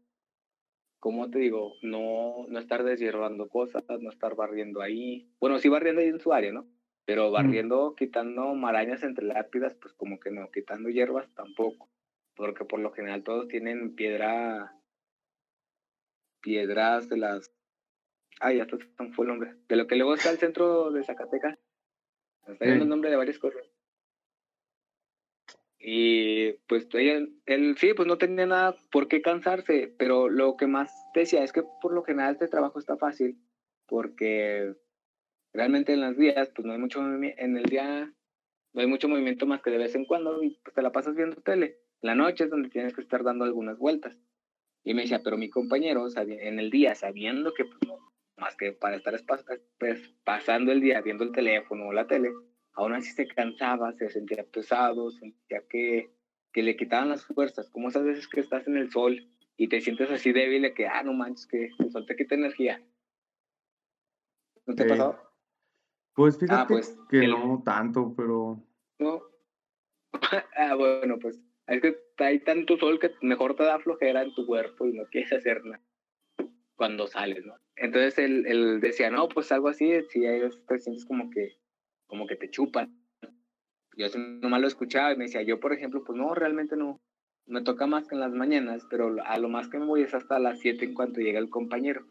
¿cómo 1.03 1.29
te 1.31 1.41
digo? 1.41 1.75
No, 1.83 2.47
no 2.49 2.59
estar 2.61 2.85
deshiervando 2.85 3.49
cosas, 3.49 3.83
no 4.01 4.09
estar 4.09 4.37
barriendo 4.37 4.81
ahí. 4.81 5.29
Bueno, 5.41 5.59
sí 5.59 5.69
barriendo 5.69 6.01
ahí 6.01 6.07
en 6.07 6.21
su 6.21 6.33
área, 6.33 6.53
¿no? 6.53 6.65
Pero 7.05 7.33
barriendo, 7.33 7.97
quitando 7.97 8.55
marañas 8.55 9.03
entre 9.03 9.25
lápidas, 9.27 9.75
pues 9.75 9.93
como 9.95 10.21
que 10.21 10.31
no, 10.31 10.49
quitando 10.53 10.89
hierbas 10.91 11.29
tampoco. 11.35 11.89
Porque 12.37 12.65
por 12.65 12.79
lo 12.79 12.93
general 12.93 13.25
todos 13.25 13.49
tienen 13.49 13.97
piedra, 13.97 14.77
piedras 16.41 17.09
de 17.09 17.17
las... 17.17 17.53
Ay, 18.39 18.61
hasta 18.61 18.77
se 18.79 18.87
fue 19.13 19.25
el 19.25 19.31
nombre. 19.31 19.57
De 19.69 19.75
lo 19.75 19.89
que 19.89 19.97
luego 19.97 20.15
está 20.15 20.31
el 20.31 20.39
centro 20.39 20.93
de 20.93 21.03
Zacatecas. 21.03 21.59
Está 22.47 22.65
yendo 22.65 22.75
el 22.75 22.83
Sí. 22.83 22.89
nombre 22.89 23.11
de 23.11 23.17
varias 23.17 23.41
cosas. 23.41 23.63
Y 25.85 26.53
pues 26.69 26.87
ella, 26.95 27.27
él 27.47 27.77
sí, 27.77 27.93
pues 27.95 28.07
no 28.07 28.17
tenía 28.19 28.47
nada 28.47 28.77
por 28.91 29.09
qué 29.09 29.21
cansarse, 29.21 29.93
pero 29.99 30.29
lo 30.29 30.57
que 30.57 30.69
más 30.69 30.93
decía 31.15 31.43
es 31.43 31.53
que 31.53 31.65
por 31.81 31.93
lo 31.93 32.05
general 32.05 32.35
este 32.35 32.47
trabajo 32.47 32.79
está 32.79 32.97
fácil, 32.97 33.37
porque 33.87 34.75
realmente 35.53 35.93
en 35.93 36.01
las 36.01 36.17
días, 36.17 36.51
pues 36.55 36.65
no 36.65 36.73
hay 36.73 36.79
mucho 36.79 37.01
en 37.01 37.57
el 37.57 37.65
día 37.65 38.13
no 38.73 38.81
hay 38.81 38.87
mucho 38.87 39.09
movimiento 39.09 39.47
más 39.47 39.63
que 39.63 39.71
de 39.71 39.79
vez 39.79 39.95
en 39.95 40.05
cuando 40.05 40.43
y 40.43 40.59
pues 40.65 40.75
te 40.75 40.83
la 40.83 40.93
pasas 40.93 41.15
viendo 41.15 41.37
tele. 41.43 41.79
La 42.01 42.15
noche 42.15 42.45
es 42.45 42.51
donde 42.51 42.71
tienes 42.71 42.95
que 42.95 43.03
estar 43.03 43.23
dando 43.23 43.45
algunas 43.45 43.79
vueltas. 43.79 44.17
Y 44.85 44.95
me 44.95 45.03
decía, 45.03 45.21
pero 45.23 45.37
mi 45.37 45.51
compañero 45.51 46.07
en 46.17 46.59
el 46.59 46.71
día, 46.71 46.95
sabiendo 46.95 47.53
que 47.55 47.65
pues, 47.65 47.79
más 48.37 48.57
que 48.57 48.73
para 48.73 48.97
estar 48.97 49.15
pues, 49.79 50.15
pasando 50.25 50.73
el 50.73 50.81
día 50.81 51.01
viendo 51.03 51.23
el 51.23 51.33
teléfono 51.33 51.89
o 51.89 51.93
la 51.93 52.07
tele, 52.07 52.33
aún 52.75 52.95
así 52.95 53.11
se 53.13 53.27
cansaba, 53.27 53.93
se 53.95 54.09
sentía 54.11 54.45
pesado, 54.45 55.11
sentía 55.11 55.63
que, 55.69 56.11
que 56.53 56.63
le 56.63 56.77
quitaban 56.77 57.11
las 57.11 57.25
fuerzas, 57.27 57.69
como 57.71 57.89
esas 57.89 58.05
veces 58.05 58.29
que 58.29 58.41
estás 58.41 58.67
en 58.67 58.77
el 58.77 58.91
sol 58.91 59.29
y 59.57 59.69
te 59.69 59.81
sientes 59.81 60.11
así 60.11 60.33
débil 60.33 60.63
de 60.63 60.75
que, 60.75 60.87
ah, 60.87 61.03
no 61.03 61.13
manches, 61.13 61.47
que 61.47 61.69
el 61.79 61.91
sol 61.91 62.07
te 62.07 62.17
quita 62.17 62.35
energía. 62.35 62.81
¿No 64.67 64.75
te 64.75 64.85
ha 64.85 64.89
pasado? 64.89 65.19
Pues 66.15 66.39
fíjate 66.39 66.67
pues, 66.75 66.99
que 67.11 67.21
el- 67.21 67.31
no 67.31 67.63
tanto, 67.65 68.15
pero 68.17 68.59
No. 68.99 69.23
ah, 70.57 70.75
bueno, 70.75 71.19
pues 71.19 71.41
es 71.67 71.81
que 71.81 71.97
hay 72.19 72.41
tanto 72.41 72.77
sol 72.77 72.99
que 72.99 73.11
mejor 73.23 73.57
te 73.57 73.65
da 73.65 73.79
flojera 73.79 74.23
en 74.23 74.35
tu 74.35 74.47
cuerpo 74.47 74.87
y 74.87 74.93
no 74.93 75.05
quieres 75.07 75.33
hacer 75.33 75.65
nada 75.65 75.83
cuando 76.77 77.07
sales, 77.07 77.45
¿no? 77.47 77.55
Entonces 77.77 78.19
él, 78.19 78.45
él 78.47 78.81
decía, 78.81 79.11
no, 79.11 79.29
pues 79.29 79.53
algo 79.53 79.69
así, 79.69 79.89
si 80.11 80.21
te 80.21 80.79
sientes 80.79 81.05
como 81.07 81.31
que, 81.31 81.53
como 82.13 82.27
que 82.27 82.37
te 82.37 82.51
chupan. 82.51 82.95
Yo 83.97 84.07
nomás 84.19 84.61
lo 84.61 84.67
escuchaba 84.67 85.15
y 85.15 85.17
me 85.17 85.25
decía, 85.25 85.41
yo 85.41 85.59
por 85.61 85.73
ejemplo, 85.73 86.05
pues 86.05 86.19
no, 86.19 86.35
realmente 86.35 86.77
no, 86.77 87.01
me 87.47 87.63
toca 87.63 87.87
más 87.87 88.07
que 88.07 88.15
en 88.15 88.21
las 88.21 88.33
mañanas, 88.35 88.87
pero 88.91 89.17
a 89.25 89.39
lo 89.39 89.49
más 89.49 89.71
que 89.71 89.79
me 89.79 89.87
voy 89.87 90.03
es 90.03 90.13
hasta 90.13 90.39
las 90.39 90.61
7 90.61 90.85
en 90.85 90.93
cuanto 90.93 91.21
llega 91.23 91.39
el 91.39 91.49
compañero. 91.49 92.05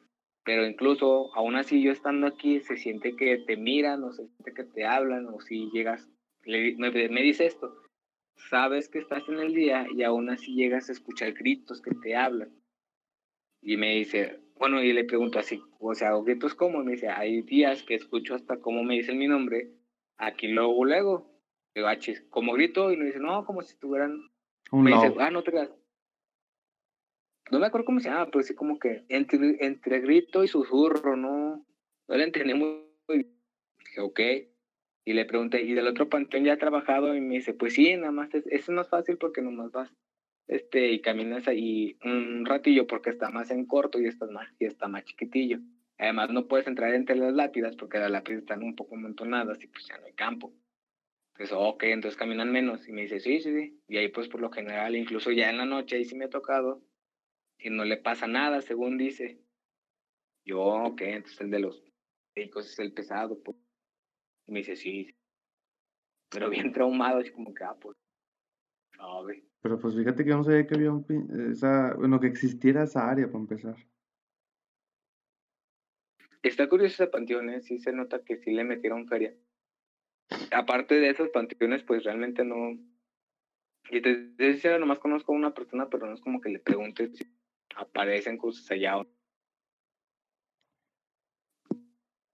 Pero 0.44 0.66
incluso, 0.66 1.30
aún 1.36 1.56
así, 1.56 1.84
yo 1.84 1.92
estando 1.92 2.26
aquí, 2.26 2.62
se 2.62 2.78
siente 2.78 3.16
que 3.16 3.44
te 3.46 3.58
miran 3.58 4.04
o 4.04 4.12
se 4.12 4.26
siente 4.26 4.56
que 4.56 4.64
te 4.64 4.86
hablan, 4.86 5.28
o 5.28 5.40
si 5.40 5.70
llegas, 5.70 6.10
le- 6.46 6.76
me, 6.78 6.90
me 6.90 7.22
dice 7.22 7.46
esto, 7.46 7.72
sabes 8.50 8.90
que 8.90 8.98
estás 8.98 9.30
en 9.30 9.38
el 9.38 9.54
día 9.54 9.86
y 9.96 10.02
aún 10.02 10.32
así 10.32 10.56
llegas 10.56 10.90
a 10.90 10.94
escuchar 10.94 11.34
gritos 11.34 11.80
que 11.80 11.92
te 12.02 12.16
hablan. 12.16 12.50
Y 13.62 13.78
me 13.78 13.94
dice, 13.94 14.40
bueno, 14.56 14.82
y 14.84 14.94
le 14.94 15.04
pregunto 15.04 15.38
así, 15.38 15.62
o 15.80 15.94
sea, 15.94 16.12
gritos 16.24 16.56
cómo, 16.56 16.84
me 16.84 16.94
dice, 16.94 17.10
hay 17.10 17.44
días 17.44 17.84
que 17.84 17.94
escucho 17.96 18.34
hasta 18.34 18.58
cómo 18.58 18.84
me 18.84 18.96
dicen 18.96 19.18
mi 19.20 19.28
nombre, 19.28 19.81
aquí 20.22 20.48
luego, 20.48 20.86
luego. 20.86 21.32
Digo, 21.76 21.88
ah, 21.88 21.98
chis, 21.98 22.22
como 22.30 22.54
grito, 22.54 22.92
y 22.92 22.98
me 22.98 23.06
dice, 23.06 23.20
no, 23.20 23.46
como 23.46 23.62
si 23.62 23.74
estuvieran 23.74 24.30
A 24.72 24.76
un 24.76 24.84
me 24.84 24.92
dice, 24.92 25.14
ah, 25.20 25.32
no 25.32 25.44
te. 25.44 25.52
No 27.52 27.60
me 27.60 27.66
acuerdo 27.66 27.86
cómo 27.86 28.00
se 28.00 28.10
llama, 28.10 28.28
pero 28.28 28.44
sí 28.44 28.56
como 28.56 28.80
que 28.80 29.04
entre, 29.10 29.58
entre 29.66 30.00
grito 30.00 30.44
y 30.44 30.48
susurro, 30.48 31.18
no, 31.18 31.66
no 32.08 32.16
le 32.16 32.24
entendí 32.24 32.54
muy 32.54 32.86
bien. 33.10 33.36
Dije, 33.80 34.02
ok. 34.02 34.20
Y 35.04 35.14
le 35.14 35.26
pregunté, 35.26 35.62
¿y 35.62 35.74
del 35.74 35.88
otro 35.88 36.08
panteón 36.08 36.46
ya 36.46 36.54
ha 36.54 36.58
trabajado? 36.58 37.16
Y 37.16 37.22
me 37.22 37.36
dice, 37.36 37.54
pues 37.54 37.74
sí, 37.74 37.96
nada 37.98 38.12
más, 38.12 38.34
es, 38.34 38.46
eso 38.48 38.72
no 38.72 38.82
es 38.82 38.90
fácil 38.90 39.18
porque 39.18 39.42
nomás 39.42 39.72
vas, 39.72 39.92
este, 40.48 40.92
y 40.92 41.02
caminas 41.02 41.48
ahí 41.48 41.98
un 42.04 42.46
ratillo 42.46 42.86
porque 42.86 43.10
está 43.10 43.30
más 43.30 43.50
en 43.52 43.66
corto 43.66 44.00
y 44.00 44.06
está 44.06 44.28
más, 44.28 44.48
y 44.60 44.66
está 44.66 44.88
más 44.88 45.04
chiquitillo. 45.06 45.60
Además 46.02 46.32
no 46.32 46.48
puedes 46.48 46.66
entrar 46.66 46.96
entre 46.96 47.16
las 47.16 47.32
lápidas 47.32 47.76
porque 47.76 48.00
las 48.00 48.10
lápidas 48.10 48.42
están 48.42 48.64
un 48.64 48.76
poco 48.76 48.96
amontonadas 48.96 49.64
y 49.64 49.68
pues 49.68 49.86
ya 49.88 50.00
no 50.00 50.08
hay 50.08 50.14
campo. 50.14 50.52
Entonces, 51.34 51.56
ok, 51.56 51.84
entonces 51.84 52.18
caminan 52.18 52.52
menos. 52.52 52.88
Y 52.88 52.92
me 52.92 53.02
dice, 53.04 53.20
sí, 53.20 53.40
sí, 53.40 53.54
sí. 53.54 53.80
Y 53.88 53.98
ahí 53.98 54.08
pues 54.08 54.28
por 54.28 54.42
lo 54.42 54.50
general, 54.50 54.96
incluso 54.96 55.32
ya 55.32 55.52
en 55.52 55.60
la 55.60 55.66
noche, 55.66 55.98
ahí 55.98 56.06
sí 56.06 56.16
me 56.16 56.26
ha 56.26 56.30
tocado. 56.30 56.82
Y 57.60 57.70
no 57.70 57.86
le 57.86 57.98
pasa 57.98 58.26
nada, 58.26 58.62
según 58.62 58.98
dice. 58.98 59.44
Yo, 60.44 60.60
ok, 60.60 61.02
entonces 61.02 61.40
el 61.40 61.52
de 61.52 61.60
los 61.60 61.84
ricos 62.36 62.66
es 62.66 62.80
el 62.80 62.94
pesado. 62.94 63.40
Pues. 63.44 63.56
Y 64.48 64.54
me 64.54 64.60
dice, 64.62 64.76
sí. 64.76 65.06
sí". 65.06 65.16
Pero 66.32 66.50
bien 66.50 66.72
traumado, 66.74 67.20
así 67.20 67.30
como 67.30 67.54
que, 67.54 67.64
ah, 67.64 67.76
pues. 67.80 67.96
No. 68.98 69.24
Pero 69.62 69.78
pues 69.78 69.96
fíjate 69.96 70.26
que 70.26 70.32
no 70.32 70.44
sabía 70.44 70.66
que 70.66 70.74
había 70.74 70.92
un 70.92 71.06
esa, 71.52 71.94
bueno, 71.94 72.20
que 72.20 72.26
existiera 72.26 72.86
esa 72.86 73.08
área 73.08 73.28
para 73.28 73.40
empezar. 73.40 73.76
Está 76.44 76.68
curioso 76.68 77.04
ese 77.04 77.08
panteón, 77.08 77.50
¿eh? 77.50 77.62
Sí 77.62 77.80
se 77.80 77.94
nota 77.94 78.24
que 78.24 78.38
sí 78.38 78.52
le 78.52 78.64
metieron 78.64 79.08
feria. 79.08 79.36
Aparte 80.52 80.96
de 80.96 81.10
esos 81.10 81.30
panteones, 81.30 81.84
pues 81.84 82.04
realmente 82.04 82.44
no... 82.44 82.80
Y 83.90 84.02
te 84.02 84.34
sincero, 84.38 84.80
nomás 84.80 85.00
conozco 85.00 85.34
a 85.34 85.36
una 85.36 85.54
persona, 85.54 85.90
pero 85.90 86.08
no 86.08 86.14
es 86.14 86.22
como 86.22 86.40
que 86.42 86.50
le 86.50 86.60
pregunte 86.60 87.10
si 87.14 87.26
aparecen 87.76 88.38
cosas 88.38 88.70
allá 88.72 89.00
o... 89.00 89.08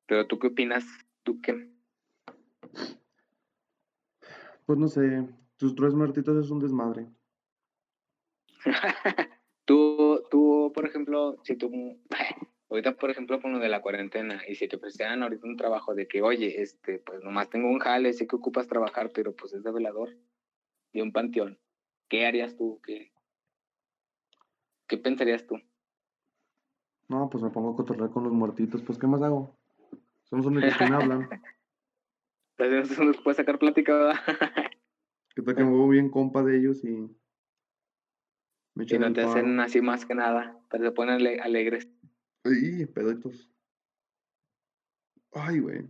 Pero 0.06 0.26
tú 0.28 0.40
qué 0.40 0.48
opinas, 0.48 0.86
tú 1.24 1.42
qué... 1.42 1.70
Pues 4.66 4.80
no 4.80 4.88
sé, 4.88 5.28
tus 5.58 5.76
tres 5.76 5.94
muertitos 5.94 6.46
es 6.46 6.52
un 6.52 6.60
desmadre. 6.60 7.08
tú, 9.66 10.24
tú, 10.30 10.72
por 10.74 10.86
ejemplo, 10.86 11.38
si 11.44 11.56
tú, 11.56 11.70
ahorita, 12.70 12.96
por 12.98 13.10
ejemplo, 13.10 13.42
con 13.42 13.54
lo 13.54 13.60
de 13.60 13.70
la 13.70 13.82
cuarentena, 13.82 14.42
y 14.48 14.56
si 14.56 14.68
te 14.68 14.76
ofrecieran 14.76 15.24
ahorita 15.24 15.48
un 15.48 15.58
trabajo 15.58 15.96
de 15.96 16.08
que, 16.08 16.22
oye, 16.22 16.62
este, 16.62 17.00
pues 17.00 17.24
nomás 17.24 17.50
tengo 17.50 17.70
un 17.70 17.80
jale, 17.80 18.14
sé 18.14 18.28
que 18.28 18.36
ocupas 18.36 18.68
trabajar, 18.68 19.12
pero 19.14 19.36
pues 19.36 19.54
es 19.54 19.64
de 19.64 19.72
velador 19.72 20.10
de 20.94 21.02
un 21.02 21.12
panteón, 21.12 21.60
¿qué 22.10 22.26
harías 22.26 22.56
tú? 22.58 22.80
¿Qué, 22.84 23.12
qué 24.88 24.98
pensarías 24.98 25.46
tú? 25.46 25.56
No, 27.10 27.30
pues 27.30 27.42
me 27.44 27.50
pongo 27.50 27.72
a 27.72 27.76
cotorrear 27.76 28.10
con 28.12 28.24
los 28.24 28.34
muertitos, 28.34 28.82
pues 28.82 28.98
¿qué 28.98 29.08
más 29.08 29.22
hago? 29.22 29.56
Son 30.26 30.40
los 30.40 30.46
únicos 30.46 30.76
que 30.78 30.86
me 30.88 30.96
hablan. 30.96 31.30
Entonces, 32.58 33.00
¿nos 33.00 33.18
puedes 33.22 33.38
sacar 33.38 33.60
plática, 33.60 33.94
verdad? 33.94 34.16
Que 35.36 35.44
tal 35.44 35.56
que 35.56 35.64
me 35.64 35.70
vuelvo 35.70 35.90
bien 35.90 36.10
compa 36.10 36.42
de 36.42 36.58
ellos 36.58 36.84
y 36.84 37.16
me 38.74 38.86
y 38.86 38.98
no 38.98 39.14
te 39.14 39.22
paro. 39.22 39.30
hacen 39.30 39.60
así 39.60 39.82
más 39.82 40.04
que 40.08 40.16
nada, 40.16 40.60
pero 40.72 40.84
se 40.86 40.92
ponen 40.92 41.16
ale- 41.16 41.40
alegres. 41.40 41.88
Ay, 42.48 42.86
peditos. 42.86 43.50
Ay, 45.34 45.60
güey. 45.60 45.88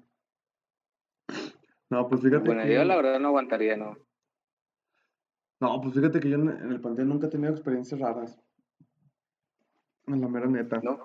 No, 1.90 2.08
pues 2.10 2.22
fíjate 2.22 2.46
Bueno, 2.46 2.64
que... 2.64 2.74
yo 2.74 2.84
la 2.84 2.96
verdad 2.96 3.20
no 3.20 3.30
aguantaría, 3.30 3.78
¿no? 3.78 3.98
No, 5.60 5.82
pues 5.82 5.94
fíjate 5.96 6.20
que 6.20 6.30
yo 6.30 6.36
en, 6.36 6.50
el 6.50 6.82
panteón 6.82 7.10
nunca 7.10 7.28
he 7.28 7.30
tenido 7.30 7.52
experiencias 7.52 8.00
raras. 8.00 8.40
En 10.08 10.22
la 10.22 10.28
mera 10.28 10.48
neta. 10.48 10.80
¿No? 10.84 11.00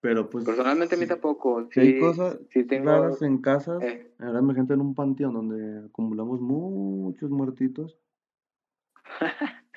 Pero 0.00 0.28
pues... 0.30 0.44
Personalmente 0.44 0.94
a 0.94 0.98
mí 0.98 1.04
sí- 1.04 1.08
tampoco. 1.08 1.68
Si 1.70 1.80
hay 1.80 1.92
sí- 1.94 2.00
cosas 2.00 2.38
sí 2.50 2.64
tengo... 2.64 2.86
raras 2.90 3.22
en 3.22 3.38
casas, 3.40 3.82
eh, 3.82 4.14
ahora 4.18 4.40
imagínate 4.40 4.74
en 4.74 4.80
un 4.80 4.94
panteón 4.94 5.34
donde 5.34 5.86
acumulamos 5.86 6.40
muchos 6.40 7.30
muertitos. 7.30 7.98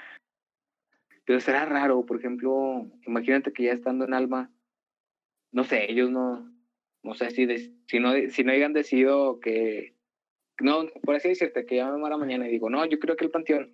Pero 1.26 1.40
será 1.40 1.66
raro, 1.66 2.06
por 2.06 2.18
ejemplo, 2.20 2.86
imagínate 3.06 3.54
que 3.54 3.64
ya 3.64 3.72
estando 3.74 4.06
en 4.06 4.14
alma, 4.14 4.52
no 5.52 5.64
sé, 5.64 5.92
ellos 5.92 6.10
no, 6.10 6.52
no 7.04 7.14
sé 7.16 7.32
si, 7.32 7.46
des- 7.46 7.72
si, 7.88 8.00
no, 8.00 8.14
si 8.30 8.44
no 8.44 8.52
hayan 8.52 8.74
decidido 8.74 9.40
que, 9.40 9.96
no, 10.62 10.88
por 11.04 11.16
así 11.16 11.30
decirte, 11.30 11.66
que 11.66 11.78
ya 11.78 11.92
me 11.92 11.98
muera 11.98 12.18
mañana 12.18 12.48
y 12.48 12.52
digo, 12.52 12.70
no, 12.70 12.86
yo 12.86 13.00
creo 13.00 13.16
que 13.16 13.26
el 13.26 13.32
panteón, 13.32 13.74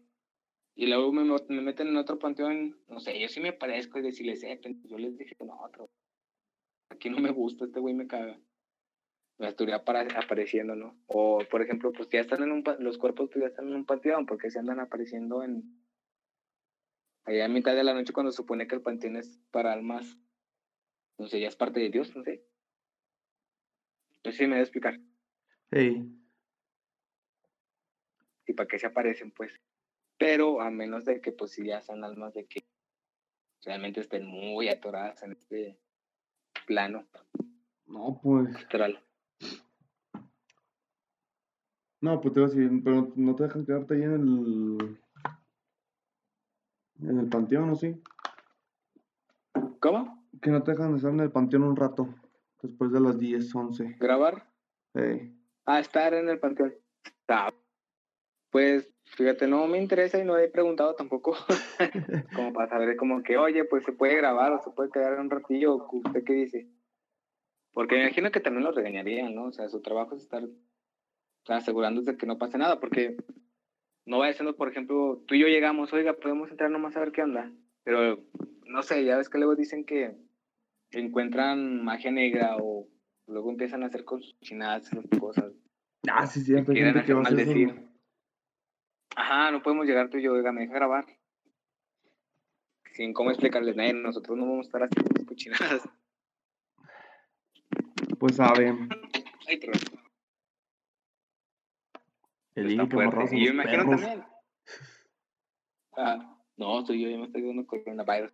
y 0.76 0.88
luego 0.88 1.12
me, 1.14 1.24
me 1.24 1.62
meten 1.62 1.88
en 1.90 1.98
otro 1.98 2.20
panteón, 2.20 2.78
no 2.88 3.00
sé, 3.00 3.20
yo 3.20 3.28
sí 3.30 3.40
me 3.42 3.54
parezco 3.54 4.00
y 4.00 4.04
decirles, 4.04 4.44
eh, 4.44 4.60
pen- 4.62 4.82
yo 4.86 4.98
les 4.98 5.18
dije, 5.18 5.36
no, 5.46 5.60
otro, 5.62 5.90
aquí 6.90 7.10
no 7.10 7.20
me 7.20 7.32
gusta, 7.32 7.66
este 7.66 7.80
güey 7.80 7.94
me 7.96 8.08
caga. 8.08 8.40
Me 9.40 9.48
estaría 9.48 9.84
para- 9.86 10.02
apareciendo, 10.20 10.76
¿no? 10.76 11.02
O, 11.08 11.40
por 11.50 11.62
ejemplo, 11.62 11.94
pues 11.94 12.10
ya 12.10 12.20
están 12.20 12.44
en 12.44 12.52
un, 12.52 12.64
los 12.80 12.98
cuerpos 12.98 13.30
pues 13.32 13.42
ya 13.42 13.48
están 13.48 13.70
en 13.70 13.76
un 13.76 13.86
panteón, 13.86 14.26
porque 14.26 14.52
se 14.52 14.60
andan 14.60 14.82
apareciendo 14.82 15.44
en, 15.44 15.79
allá 17.30 17.46
a 17.46 17.50
mitad 17.50 17.76
de 17.76 17.84
la 17.84 17.94
noche 17.94 18.14
cuando 18.14 18.32
se 18.32 18.38
supone 18.38 18.68
que 18.68 18.76
el 18.76 18.82
panteón 18.82 19.16
es 19.16 19.40
para 19.52 19.74
almas, 19.74 20.18
no 21.18 21.28
sé, 21.28 21.40
ya 21.40 21.48
es 21.48 21.56
parte 21.56 21.80
de 21.80 21.90
Dios, 21.90 22.16
no 22.16 22.24
sé. 22.24 22.44
No 24.24 24.32
sé 24.32 24.38
si 24.38 24.44
me 24.44 24.52
voy 24.52 24.60
a 24.60 24.64
explicar. 24.64 25.00
Hey, 25.72 26.16
¿Y 28.48 28.54
para 28.54 28.68
qué 28.68 28.80
se 28.80 28.88
aparecen, 28.88 29.32
pues? 29.32 29.54
Pero 30.18 30.60
a 30.60 30.72
menos 30.72 31.06
de 31.06 31.22
que, 31.22 31.32
pues, 31.32 31.52
si 31.52 31.68
ya 31.68 31.82
sean 31.82 32.04
almas 32.04 32.34
de 32.34 32.48
que 32.48 32.64
realmente 33.64 34.00
estén 34.00 34.26
muy 34.26 34.70
atoradas 34.70 35.22
en 35.22 35.34
este 35.34 35.80
plano 36.66 37.08
no, 37.86 38.20
pues... 38.22 38.56
astral. 38.56 39.04
No, 42.02 42.22
pues 42.22 42.34
te 42.34 42.40
iba 42.40 42.48
a 42.48 42.50
decir, 42.50 42.82
pero 42.84 43.12
no 43.16 43.36
te 43.36 43.44
dejan 43.44 43.66
quedarte 43.66 43.94
ahí 43.94 44.04
en 44.04 44.14
el... 44.14 45.00
En 47.02 47.20
el 47.20 47.28
panteón, 47.28 47.70
¿o 47.70 47.76
sí? 47.76 48.02
¿Cómo? 49.80 50.26
Que 50.42 50.52
no 50.52 50.64
te 50.64 50.72
dejan 50.72 50.96
estar 50.96 51.12
en 51.12 51.22
el 51.22 51.32
panteón 51.32 51.64
un 51.64 51.76
rato. 51.76 52.10
Después 52.62 52.92
de 52.92 53.00
las 53.00 53.18
10, 53.18 53.56
11. 53.56 53.96
¿Grabar? 54.00 54.46
Hey. 54.94 55.34
Ah, 55.66 55.80
estar 55.80 56.14
en 56.14 56.28
el 56.30 56.40
panteón. 56.40 56.74
Ah, 57.28 57.54
pues, 58.50 58.92
fíjate, 59.06 59.48
no 59.48 59.68
me 59.68 59.78
interesa 59.78 60.20
y 60.20 60.26
no 60.26 60.38
he 60.38 60.50
preguntado 60.50 60.96
tampoco. 60.96 61.38
como 62.36 62.52
para 62.52 62.70
saber 62.70 62.98
como 62.98 63.24
que, 63.24 63.38
oye, 63.38 63.64
pues 63.64 63.86
se 63.86 63.94
puede 63.94 64.16
grabar 64.16 64.52
o 64.52 64.60
se 64.60 64.72
puede 64.72 64.90
quedar 64.90 65.20
un 65.20 65.30
ratillo, 65.30 65.88
¿usted 65.92 66.24
qué 66.24 66.34
dice? 66.34 66.68
Porque 67.72 67.96
me 67.96 68.02
imagino 68.02 68.32
que 68.32 68.40
también 68.40 68.66
lo 68.66 68.72
regañarían, 68.72 69.34
¿no? 69.36 69.46
O 69.46 69.52
sea, 69.52 69.70
su 69.70 69.82
trabajo 69.82 70.16
es 70.16 70.24
estar 70.24 70.44
asegurándose 71.48 72.12
de 72.12 72.18
que 72.18 72.26
no 72.26 72.38
pase 72.38 72.58
nada, 72.58 72.80
porque 72.80 73.16
no 74.10 74.18
vaya 74.18 74.34
siendo, 74.34 74.56
por 74.56 74.70
ejemplo, 74.70 75.24
tú 75.28 75.36
y 75.36 75.40
yo 75.40 75.48
llegamos, 75.48 75.94
oiga, 75.94 76.14
podemos 76.14 76.50
entrar 76.50 76.72
nomás 76.72 76.98
a 76.98 77.00
ver 77.00 77.12
qué 77.12 77.22
onda. 77.22 77.52
Pero, 77.84 78.18
no 78.66 78.82
sé, 78.82 79.06
ya 79.06 79.18
ves 79.18 79.30
que 79.30 79.38
luego 79.38 79.56
dicen 79.56 79.86
que 79.86 80.16
encuentran 80.90 81.84
magia 81.84 82.10
negra 82.10 82.58
o 82.60 82.88
luego 83.28 83.52
empiezan 83.52 83.84
a 83.84 83.86
hacer 83.86 84.06
cochinadas, 84.06 84.92
esas 84.92 85.06
cosas. 85.20 85.54
Ah, 86.10 86.26
sí. 86.26 86.40
Hay 86.56 86.66
quieren 86.66 86.94
que 86.94 87.00
hacer 87.02 87.12
eso. 87.12 87.22
maldecir. 87.22 87.88
Ajá, 89.16 89.52
no 89.52 89.62
podemos 89.62 89.86
llegar 89.86 90.10
tú 90.10 90.18
y 90.18 90.24
yo, 90.24 90.34
oiga, 90.34 90.52
me 90.52 90.62
deja 90.62 90.74
grabar. 90.74 91.06
Sin 92.94 93.14
cómo 93.14 93.30
explicarles, 93.30 93.78
"Eh, 93.78 93.94
nosotros 93.94 94.36
no 94.38 94.46
vamos 94.48 94.66
a 94.66 94.70
estar 94.70 94.84
haciendo 94.84 95.24
cochinadas. 95.26 95.88
Pues 98.20 98.36
sabe. 98.38 98.76
Ay, 99.48 99.60
El 102.60 102.72
está 102.72 102.88
fuerte. 102.88 103.36
Y 103.38 103.46
yo 103.46 103.52
imagino 103.52 103.84
perros. 103.86 104.02
también. 104.02 104.26
Ah, 105.98 106.38
no, 106.58 106.86
soy 106.86 107.02
yo, 107.04 107.10
ya 107.10 107.18
me 107.18 107.26
estoy 107.26 107.46
dando 107.46 107.66
coronavirus. 107.66 108.34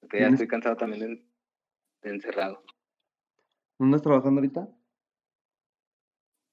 Porque 0.00 0.18
ya 0.18 0.26
¿Tienes- 0.26 0.32
estoy 0.34 0.48
cansado 0.48 0.76
también 0.76 1.00
de, 1.00 1.26
de 2.02 2.10
encerrado. 2.14 2.62
¿No 3.78 3.86
andas 3.86 4.02
trabajando 4.02 4.40
ahorita? 4.40 4.68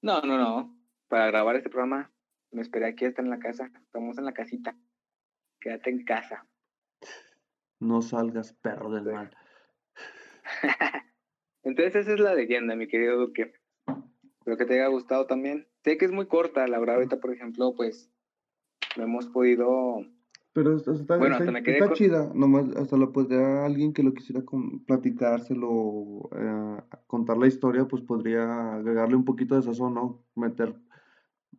No, 0.02 0.20
no, 0.22 0.38
no. 0.38 0.78
Para 1.08 1.26
grabar 1.28 1.56
este 1.56 1.70
programa 1.70 2.12
me 2.52 2.62
esperé 2.62 2.86
aquí 2.86 3.04
hasta 3.04 3.22
en 3.22 3.30
la 3.30 3.38
casa. 3.38 3.70
Estamos 3.82 4.16
en 4.18 4.24
la 4.24 4.32
casita. 4.32 4.76
Quédate 5.60 5.90
en 5.90 6.04
casa. 6.04 6.46
No 7.80 8.00
salgas, 8.02 8.52
perro 8.54 8.90
del 8.90 9.04
mal. 9.04 9.36
Entonces 11.62 11.96
esa 11.96 12.12
es 12.14 12.20
la 12.20 12.34
leyenda, 12.34 12.74
mi 12.76 12.88
querido 12.88 13.18
Duque. 13.18 13.54
Espero 14.38 14.56
que 14.56 14.64
te 14.66 14.74
haya 14.74 14.86
gustado 14.88 15.26
también. 15.26 15.67
Sé 15.84 15.96
que 15.98 16.04
es 16.04 16.12
muy 16.12 16.26
corta, 16.26 16.66
la 16.66 16.78
verdad, 16.78 16.96
ahorita, 16.96 17.18
por 17.20 17.32
ejemplo, 17.32 17.74
pues, 17.76 18.10
no 18.96 19.04
hemos 19.04 19.26
podido... 19.26 20.04
Pero 20.54 20.70
Bueno, 20.70 21.26
está- 21.36 21.44
hasta 21.44 21.52
me 21.52 21.62
quedé 21.62 21.74
está 21.74 21.86
con- 21.86 21.94
chida, 21.96 22.32
nomás 22.34 22.74
hasta 22.76 22.96
lo 22.96 23.12
podría 23.12 23.64
alguien 23.64 23.92
que 23.92 24.02
lo 24.02 24.12
quisiera 24.12 24.42
con- 24.44 24.84
platicárselo, 24.84 26.30
eh, 26.36 26.82
contar 27.06 27.36
la 27.36 27.46
historia, 27.46 27.84
pues 27.86 28.02
podría 28.02 28.74
agregarle 28.74 29.14
un 29.14 29.24
poquito 29.24 29.54
de 29.54 29.62
sazón, 29.62 29.94
¿no? 29.94 30.24
Meter 30.34 30.74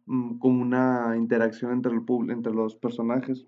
mm, 0.06 0.40
como 0.40 0.62
una 0.62 1.14
interacción 1.16 1.72
entre 1.72 1.94
el 1.94 2.02
entre 2.32 2.52
los 2.54 2.76
personajes, 2.76 3.48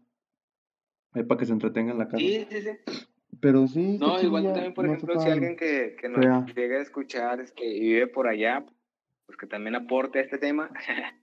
eh, 1.15 1.23
para 1.23 1.39
que 1.39 1.45
se 1.45 1.53
entretengan 1.53 1.93
en 1.95 1.99
la 1.99 2.07
casa. 2.07 2.23
Sí, 2.23 2.45
sí, 2.49 2.61
sí. 2.61 2.69
Pero 3.41 3.67
sí, 3.67 3.97
No, 3.99 4.21
igual 4.21 4.43
chidilla, 4.43 4.53
también, 4.53 4.73
por 4.73 4.85
no 4.85 4.93
ejemplo, 4.93 5.19
si 5.19 5.29
alguien 5.29 5.55
que, 5.57 5.95
que 5.99 6.07
nos 6.07 6.53
llegue 6.55 6.77
a 6.77 6.81
escuchar 6.81 7.41
este, 7.41 7.65
y 7.65 7.79
vive 7.79 8.07
por 8.07 8.27
allá, 8.27 8.65
pues 9.31 9.37
que 9.37 9.47
también 9.47 9.75
aporte 9.75 10.19
a 10.19 10.23
este 10.23 10.37
tema. 10.37 10.69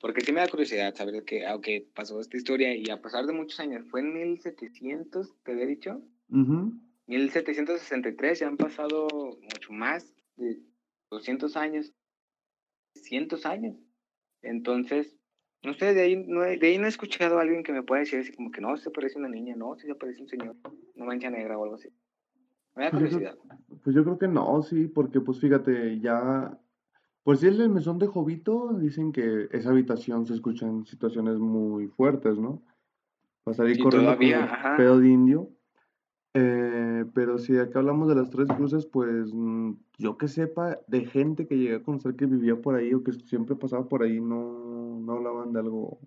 Porque 0.00 0.20
sí 0.20 0.32
me 0.32 0.40
da 0.40 0.48
curiosidad 0.48 0.94
saber 0.96 1.24
que, 1.24 1.46
aunque 1.46 1.88
pasó 1.94 2.20
esta 2.20 2.36
historia 2.36 2.74
y 2.74 2.90
a 2.90 3.00
pesar 3.00 3.24
de 3.24 3.32
muchos 3.32 3.58
años, 3.60 3.86
fue 3.88 4.00
en 4.00 4.12
1700, 4.12 5.32
te 5.44 5.52
había 5.52 5.64
dicho, 5.66 6.02
Ujú. 6.28 6.72
1763, 7.06 8.40
ya 8.40 8.48
han 8.48 8.56
pasado 8.56 9.06
mucho 9.40 9.72
más 9.72 10.12
de 10.36 10.58
200 11.10 11.56
años, 11.56 11.94
100 12.96 13.28
años. 13.44 13.76
Entonces, 14.42 15.16
no 15.62 15.72
sé, 15.74 15.94
de 15.94 16.02
ahí 16.02 16.16
no, 16.16 16.44
he- 16.44 16.58
de 16.58 16.66
ahí 16.66 16.78
no 16.78 16.84
he 16.86 16.88
escuchado 16.88 17.38
a 17.38 17.42
alguien 17.42 17.62
que 17.62 17.72
me 17.72 17.82
pueda 17.84 18.00
decir 18.00 18.18
así 18.18 18.32
como 18.32 18.50
que 18.50 18.60
no, 18.60 18.76
se 18.76 18.90
parece 18.90 19.18
una 19.18 19.28
niña, 19.28 19.54
no, 19.56 19.76
se 19.78 19.94
parece 19.94 20.20
un 20.20 20.28
señor, 20.28 20.56
una 20.96 21.04
mancha 21.06 21.30
negra 21.30 21.56
o 21.56 21.62
algo 21.62 21.76
así. 21.76 21.88
Me 22.74 22.84
da 22.84 22.90
Pues 22.90 23.04
yo 23.04 23.18
creo- 23.20 23.36
curiosidad. 23.36 23.58
Pues 23.84 23.96
yo 23.96 24.02
creo 24.04 24.18
que 24.18 24.28
no, 24.28 24.62
sí, 24.62 24.86
porque 24.88 25.20
pues 25.20 25.40
fíjate, 25.40 25.98
ya, 26.00 26.58
pues 27.24 27.40
si 27.40 27.46
es 27.46 27.58
el 27.58 27.70
mesón 27.70 27.98
de 27.98 28.06
Jovito, 28.06 28.74
dicen 28.74 29.10
que 29.10 29.48
esa 29.50 29.70
habitación 29.70 30.26
se 30.26 30.34
escucha 30.34 30.66
en 30.66 30.84
situaciones 30.84 31.38
muy 31.38 31.88
fuertes, 31.88 32.38
¿no? 32.38 32.62
Salir 33.52 33.78
Y 33.78 33.82
corriendo 33.82 34.10
todavía, 34.10 34.74
pedo 34.76 35.00
de 35.00 35.08
indio. 35.08 35.50
Eh, 36.34 37.04
pero 37.14 37.38
si 37.38 37.56
acá 37.56 37.78
hablamos 37.78 38.08
de 38.08 38.16
las 38.16 38.28
tres 38.28 38.48
cruces, 38.48 38.86
pues 38.86 39.32
mm, 39.32 39.72
yo 39.98 40.18
que 40.18 40.28
sepa 40.28 40.78
de 40.86 41.06
gente 41.06 41.46
que 41.46 41.56
llegué 41.56 41.76
a 41.76 41.82
conocer 41.82 42.16
que 42.16 42.26
vivía 42.26 42.60
por 42.60 42.74
ahí 42.74 42.92
o 42.92 43.02
que 43.02 43.12
siempre 43.12 43.56
pasaba 43.56 43.88
por 43.88 44.02
ahí, 44.02 44.20
no, 44.20 45.00
no 45.00 45.12
hablaban 45.12 45.52
de 45.52 45.60
algo, 45.60 46.00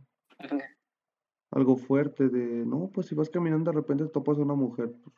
algo 1.52 1.78
fuerte, 1.78 2.30
de, 2.30 2.66
no, 2.66 2.92
pues 2.94 3.08
si 3.08 3.16
vas 3.16 3.30
caminando 3.30 3.72
de 3.72 3.78
repente 3.78 4.06
topas 4.08 4.38
a 4.38 4.42
una 4.42 4.56
mujer, 4.56 4.94
pues, 5.04 5.16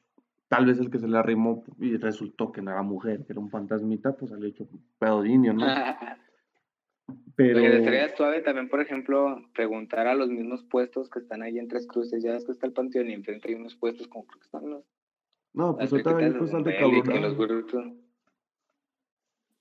tal 0.49 0.65
vez 0.65 0.79
el 0.79 0.89
que 0.89 0.99
se 0.99 1.07
le 1.07 1.17
arrimó 1.17 1.63
y 1.79 1.95
resultó 1.97 2.51
que 2.51 2.61
no 2.61 2.71
era 2.71 2.81
mujer, 2.81 3.25
que 3.25 3.33
era 3.33 3.39
un 3.39 3.49
fantasmita, 3.49 4.17
pues 4.17 4.31
salió 4.31 4.47
hecho 4.47 4.67
pedo 4.97 5.21
de 5.21 5.29
indio, 5.29 5.53
¿no? 5.53 5.65
Pero, 7.35 7.59
Oye, 7.59 7.77
estaría 7.77 8.15
suave 8.15 8.41
también, 8.41 8.67
por 8.67 8.81
ejemplo, 8.81 9.41
preguntar 9.53 10.07
a 10.07 10.13
los 10.13 10.29
mismos 10.29 10.63
puestos 10.65 11.09
que 11.09 11.19
están 11.19 11.41
ahí 11.41 11.57
en 11.57 11.69
Tres 11.69 11.87
Cruces. 11.87 12.21
Ya 12.21 12.33
ves 12.33 12.43
que 12.43 12.51
está 12.51 12.67
el 12.67 12.73
panteón 12.73 13.09
y 13.09 13.13
enfrente 13.13 13.47
hay 13.47 13.55
unos 13.55 13.75
puestos 13.77 14.09
como 14.09 14.27
creo 14.27 14.39
que 14.39 14.45
están 14.45 14.69
los, 14.69 14.83
no, 15.53 15.75
pues 15.77 15.91
ahorita 15.91 16.15
friquitas 16.15 16.37
pues 16.37 16.53
al. 16.53 17.93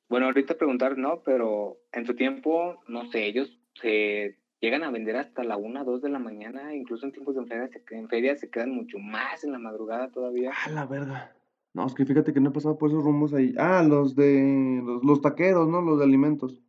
Bueno, 0.08 0.26
ahorita 0.26 0.56
preguntar 0.56 0.96
no, 0.96 1.22
pero 1.22 1.78
en 1.92 2.06
su 2.06 2.14
tiempo, 2.14 2.82
no 2.88 3.06
sé, 3.10 3.26
ellos 3.26 3.58
se 3.74 4.38
llegan 4.60 4.82
a 4.82 4.90
vender 4.90 5.16
hasta 5.16 5.44
la 5.44 5.56
1, 5.56 5.84
2 5.84 6.02
de 6.02 6.08
la 6.08 6.18
mañana, 6.18 6.74
incluso 6.74 7.06
en 7.06 7.12
tiempos 7.12 7.34
de 7.36 7.44
feria 7.46 7.68
se, 7.68 7.82
en 7.96 8.08
feria 8.08 8.36
se 8.36 8.50
quedan 8.50 8.70
mucho 8.70 8.98
más 8.98 9.44
en 9.44 9.52
la 9.52 9.58
madrugada 9.58 10.10
todavía. 10.10 10.52
Ah, 10.66 10.70
la 10.70 10.86
verga. 10.86 11.32
No, 11.74 11.86
es 11.86 11.94
que 11.94 12.04
fíjate 12.06 12.32
que 12.32 12.40
no 12.40 12.50
he 12.50 12.52
pasado 12.52 12.76
por 12.78 12.90
esos 12.90 13.04
rumbos 13.04 13.32
ahí. 13.34 13.54
Ah, 13.58 13.84
los 13.86 14.16
de 14.16 14.80
los, 14.84 15.04
los 15.04 15.20
taqueros, 15.20 15.68
¿no? 15.68 15.80
Los 15.80 15.98
de 15.98 16.04
alimentos. 16.04 16.62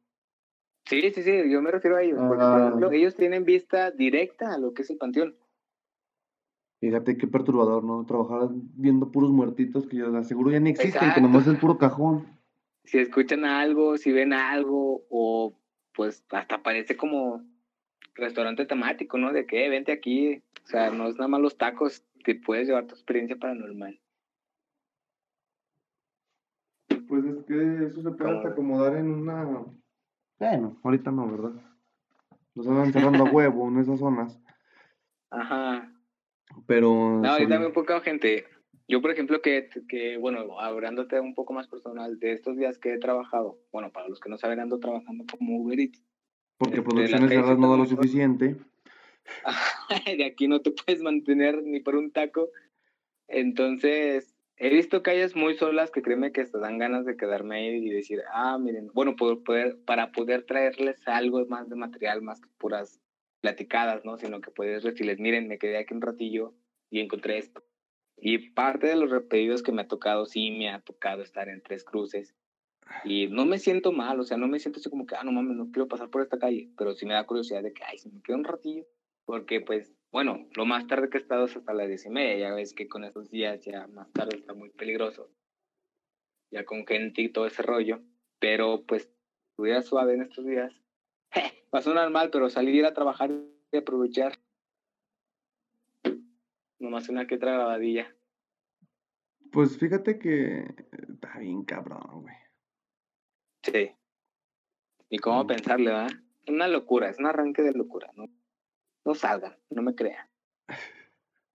Sí, 0.85 1.01
sí, 1.11 1.21
sí, 1.23 1.49
yo 1.51 1.61
me 1.61 1.71
refiero 1.71 1.97
a 1.97 2.03
ellos, 2.03 2.17
porque 2.19 2.43
por 2.43 2.61
Ah. 2.61 2.65
ejemplo, 2.65 2.91
ellos 2.91 3.15
tienen 3.15 3.43
vista 3.45 3.91
directa 3.91 4.53
a 4.53 4.57
lo 4.57 4.73
que 4.73 4.81
es 4.83 4.89
el 4.89 4.97
panteón. 4.97 5.35
Fíjate 6.79 7.17
qué 7.17 7.27
perturbador, 7.27 7.83
¿no? 7.83 8.05
Trabajar 8.05 8.49
viendo 8.51 9.11
puros 9.11 9.31
muertitos 9.31 9.85
que 9.85 9.97
yo 9.97 10.15
aseguro 10.15 10.49
ya 10.51 10.59
ni 10.61 10.69
existen, 10.71 11.13
que 11.13 11.21
nomás 11.21 11.43
es 11.43 11.49
el 11.53 11.59
puro 11.59 11.77
cajón. 11.77 12.25
si 12.85 12.97
escuchan 12.99 13.43
algo, 13.45 13.97
si 13.97 14.11
ven 14.11 14.33
algo, 14.33 15.03
o 15.09 15.53
pues 15.93 16.23
hasta 16.31 16.63
parece 16.63 16.95
como 16.95 17.43
restaurante 18.19 18.65
temático, 18.65 19.17
¿no? 19.17 19.33
De 19.33 19.45
que 19.45 19.65
"Eh, 19.65 19.69
vente 19.69 19.91
aquí, 19.91 20.43
o 20.63 20.67
sea, 20.67 20.89
no 20.91 21.07
es 21.07 21.15
nada 21.15 21.27
más 21.27 21.41
los 21.41 21.57
tacos, 21.57 22.05
te 22.23 22.35
puedes 22.35 22.67
llevar 22.67 22.85
tu 22.85 22.93
experiencia 22.95 23.37
paranormal. 23.37 23.99
Pues 27.07 27.25
es 27.25 27.43
que 27.45 27.85
eso 27.85 28.03
se 28.03 28.11
puede 28.11 28.37
hasta 28.37 28.49
acomodar 28.49 28.95
en 28.95 29.09
una. 29.09 29.65
Bueno, 30.39 30.79
ahorita 30.83 31.11
no, 31.11 31.29
¿verdad? 31.29 31.61
Los 32.55 32.67
andan 32.67 32.93
cerrando 32.93 33.25
a 33.25 33.31
huevo 33.31 33.67
en 33.67 33.79
esas 33.79 33.99
zonas. 33.99 34.39
Ajá. 35.31 35.91
Pero. 36.67 37.19
No, 37.21 37.39
y 37.39 37.47
también 37.47 37.73
poca 37.73 37.99
gente. 38.01 38.45
Yo, 38.87 39.01
por 39.01 39.11
ejemplo, 39.11 39.41
que, 39.41 39.69
que, 39.87 40.17
bueno, 40.17 40.59
hablándote 40.59 41.19
un 41.19 41.35
poco 41.35 41.53
más 41.53 41.67
personal, 41.67 42.17
de 42.19 42.31
estos 42.31 42.57
días 42.57 42.79
que 42.79 42.93
he 42.93 42.97
trabajado, 42.97 43.59
bueno, 43.71 43.91
para 43.91 44.07
los 44.07 44.19
que 44.19 44.29
no 44.29 44.37
saben, 44.39 44.59
ando 44.59 44.79
trabajando 44.79 45.25
como 45.31 45.59
Uber 45.59 45.79
Eats. 45.79 46.03
Porque 46.59 46.75
de 46.75 46.81
producciones 46.83 47.21
calles 47.21 47.33
cerradas 47.33 47.57
no 47.57 47.71
da 47.71 47.77
lo 47.77 47.85
suficiente. 47.85 48.57
de 50.17 50.25
aquí 50.25 50.47
no 50.47 50.61
te 50.61 50.71
puedes 50.71 51.01
mantener 51.01 51.63
ni 51.63 51.79
por 51.79 51.95
un 51.95 52.11
taco. 52.11 52.49
Entonces, 53.27 54.35
he 54.57 54.69
visto 54.69 55.01
calles 55.01 55.35
muy 55.35 55.55
solas 55.55 55.89
que 55.89 56.01
créeme 56.01 56.33
que 56.33 56.43
te 56.43 56.59
dan 56.59 56.77
ganas 56.77 57.05
de 57.05 57.15
quedarme 57.15 57.55
ahí 57.55 57.67
y 57.77 57.89
decir, 57.89 58.21
ah, 58.33 58.57
miren, 58.59 58.89
bueno, 58.93 59.15
poder, 59.15 59.77
para 59.85 60.11
poder 60.11 60.43
traerles 60.43 61.07
algo 61.07 61.45
más 61.45 61.69
de 61.69 61.75
material, 61.77 62.21
más 62.21 62.41
que 62.41 62.49
puras 62.57 62.99
platicadas, 63.39 64.03
¿no? 64.03 64.17
Sino 64.17 64.41
que 64.41 64.51
puedes 64.51 64.83
decirles, 64.83 65.17
miren, 65.17 65.47
me 65.47 65.57
quedé 65.57 65.77
aquí 65.77 65.93
un 65.93 66.01
ratillo 66.01 66.53
y 66.89 66.99
encontré 66.99 67.37
esto. 67.37 67.63
Y 68.17 68.49
parte 68.49 68.87
de 68.87 68.97
los 68.97 69.09
repetidos 69.09 69.63
que 69.63 69.71
me 69.71 69.83
ha 69.83 69.87
tocado, 69.87 70.25
sí 70.25 70.51
me 70.51 70.69
ha 70.69 70.81
tocado 70.81 71.23
estar 71.23 71.47
en 71.47 71.61
tres 71.61 71.85
cruces. 71.85 72.35
Y 73.03 73.27
no 73.27 73.45
me 73.45 73.59
siento 73.59 73.91
mal, 73.91 74.19
o 74.19 74.23
sea, 74.23 74.37
no 74.37 74.47
me 74.47 74.59
siento 74.59 74.79
así 74.79 74.89
como 74.89 75.05
que, 75.05 75.15
ah, 75.15 75.23
no 75.23 75.31
mames, 75.31 75.55
no 75.55 75.71
quiero 75.71 75.87
pasar 75.87 76.09
por 76.09 76.21
esta 76.21 76.39
calle, 76.39 76.69
pero 76.77 76.93
sí 76.93 77.05
me 77.05 77.13
da 77.13 77.25
curiosidad 77.25 77.63
de 77.63 77.73
que, 77.73 77.83
ay, 77.83 77.97
si 77.97 78.09
me 78.09 78.21
quedo 78.21 78.37
un 78.37 78.43
ratillo, 78.43 78.85
porque 79.25 79.61
pues, 79.61 79.93
bueno, 80.11 80.47
lo 80.55 80.65
más 80.65 80.87
tarde 80.87 81.09
que 81.09 81.17
he 81.17 81.21
estado 81.21 81.45
es 81.45 81.55
hasta 81.55 81.73
las 81.73 81.87
diez 81.87 82.05
y 82.05 82.09
media, 82.09 82.37
ya 82.49 82.53
ves 82.53 82.73
que 82.73 82.87
con 82.87 83.03
esos 83.03 83.29
días 83.29 83.63
ya 83.63 83.87
más 83.87 84.11
tarde 84.11 84.37
está 84.37 84.53
muy 84.53 84.69
peligroso, 84.69 85.29
ya 86.51 86.65
con 86.65 86.85
gente 86.85 87.21
y 87.21 87.29
todo 87.29 87.45
ese 87.45 87.61
rollo, 87.61 88.01
pero 88.39 88.83
pues, 88.85 89.09
estuviera 89.51 89.81
suave 89.81 90.15
en 90.15 90.23
estos 90.23 90.45
días, 90.45 90.73
va 91.73 92.05
a 92.05 92.09
mal, 92.09 92.29
pero 92.31 92.49
salir 92.49 92.85
a 92.85 92.93
trabajar 92.93 93.31
y 93.71 93.77
aprovechar, 93.77 94.39
nomás 96.79 97.07
una 97.09 97.27
que 97.27 97.35
otra 97.35 97.53
grabadilla. 97.53 98.15
Pues 99.51 99.77
fíjate 99.77 100.19
que 100.19 100.65
está 101.07 101.39
bien 101.39 101.63
cabrón, 101.63 102.21
güey. 102.21 102.48
Sí. 103.63 103.91
Y 105.09 105.17
cómo 105.19 105.43
Mm. 105.43 105.47
pensarle, 105.47 105.91
¿verdad? 105.91 106.11
Una 106.47 106.67
locura, 106.67 107.09
es 107.09 107.19
un 107.19 107.25
arranque 107.27 107.61
de 107.61 107.73
locura, 107.73 108.11
¿no? 108.15 108.25
No 109.05 109.15
salgan, 109.15 109.55
no 109.69 109.81
me 109.81 109.95
crean. 109.95 110.27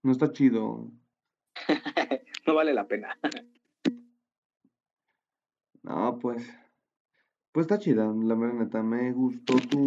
No 0.02 0.12
está 0.12 0.32
chido. 0.32 0.90
no 2.46 2.54
vale 2.54 2.74
la 2.74 2.86
pena. 2.86 3.16
No, 5.82 6.18
pues. 6.18 6.48
Pues 7.52 7.64
está 7.64 7.78
chida, 7.78 8.06
la 8.06 8.34
mera 8.34 8.52
neta. 8.52 8.82
Me 8.82 9.12
gustó 9.12 9.54
tu. 9.70 9.86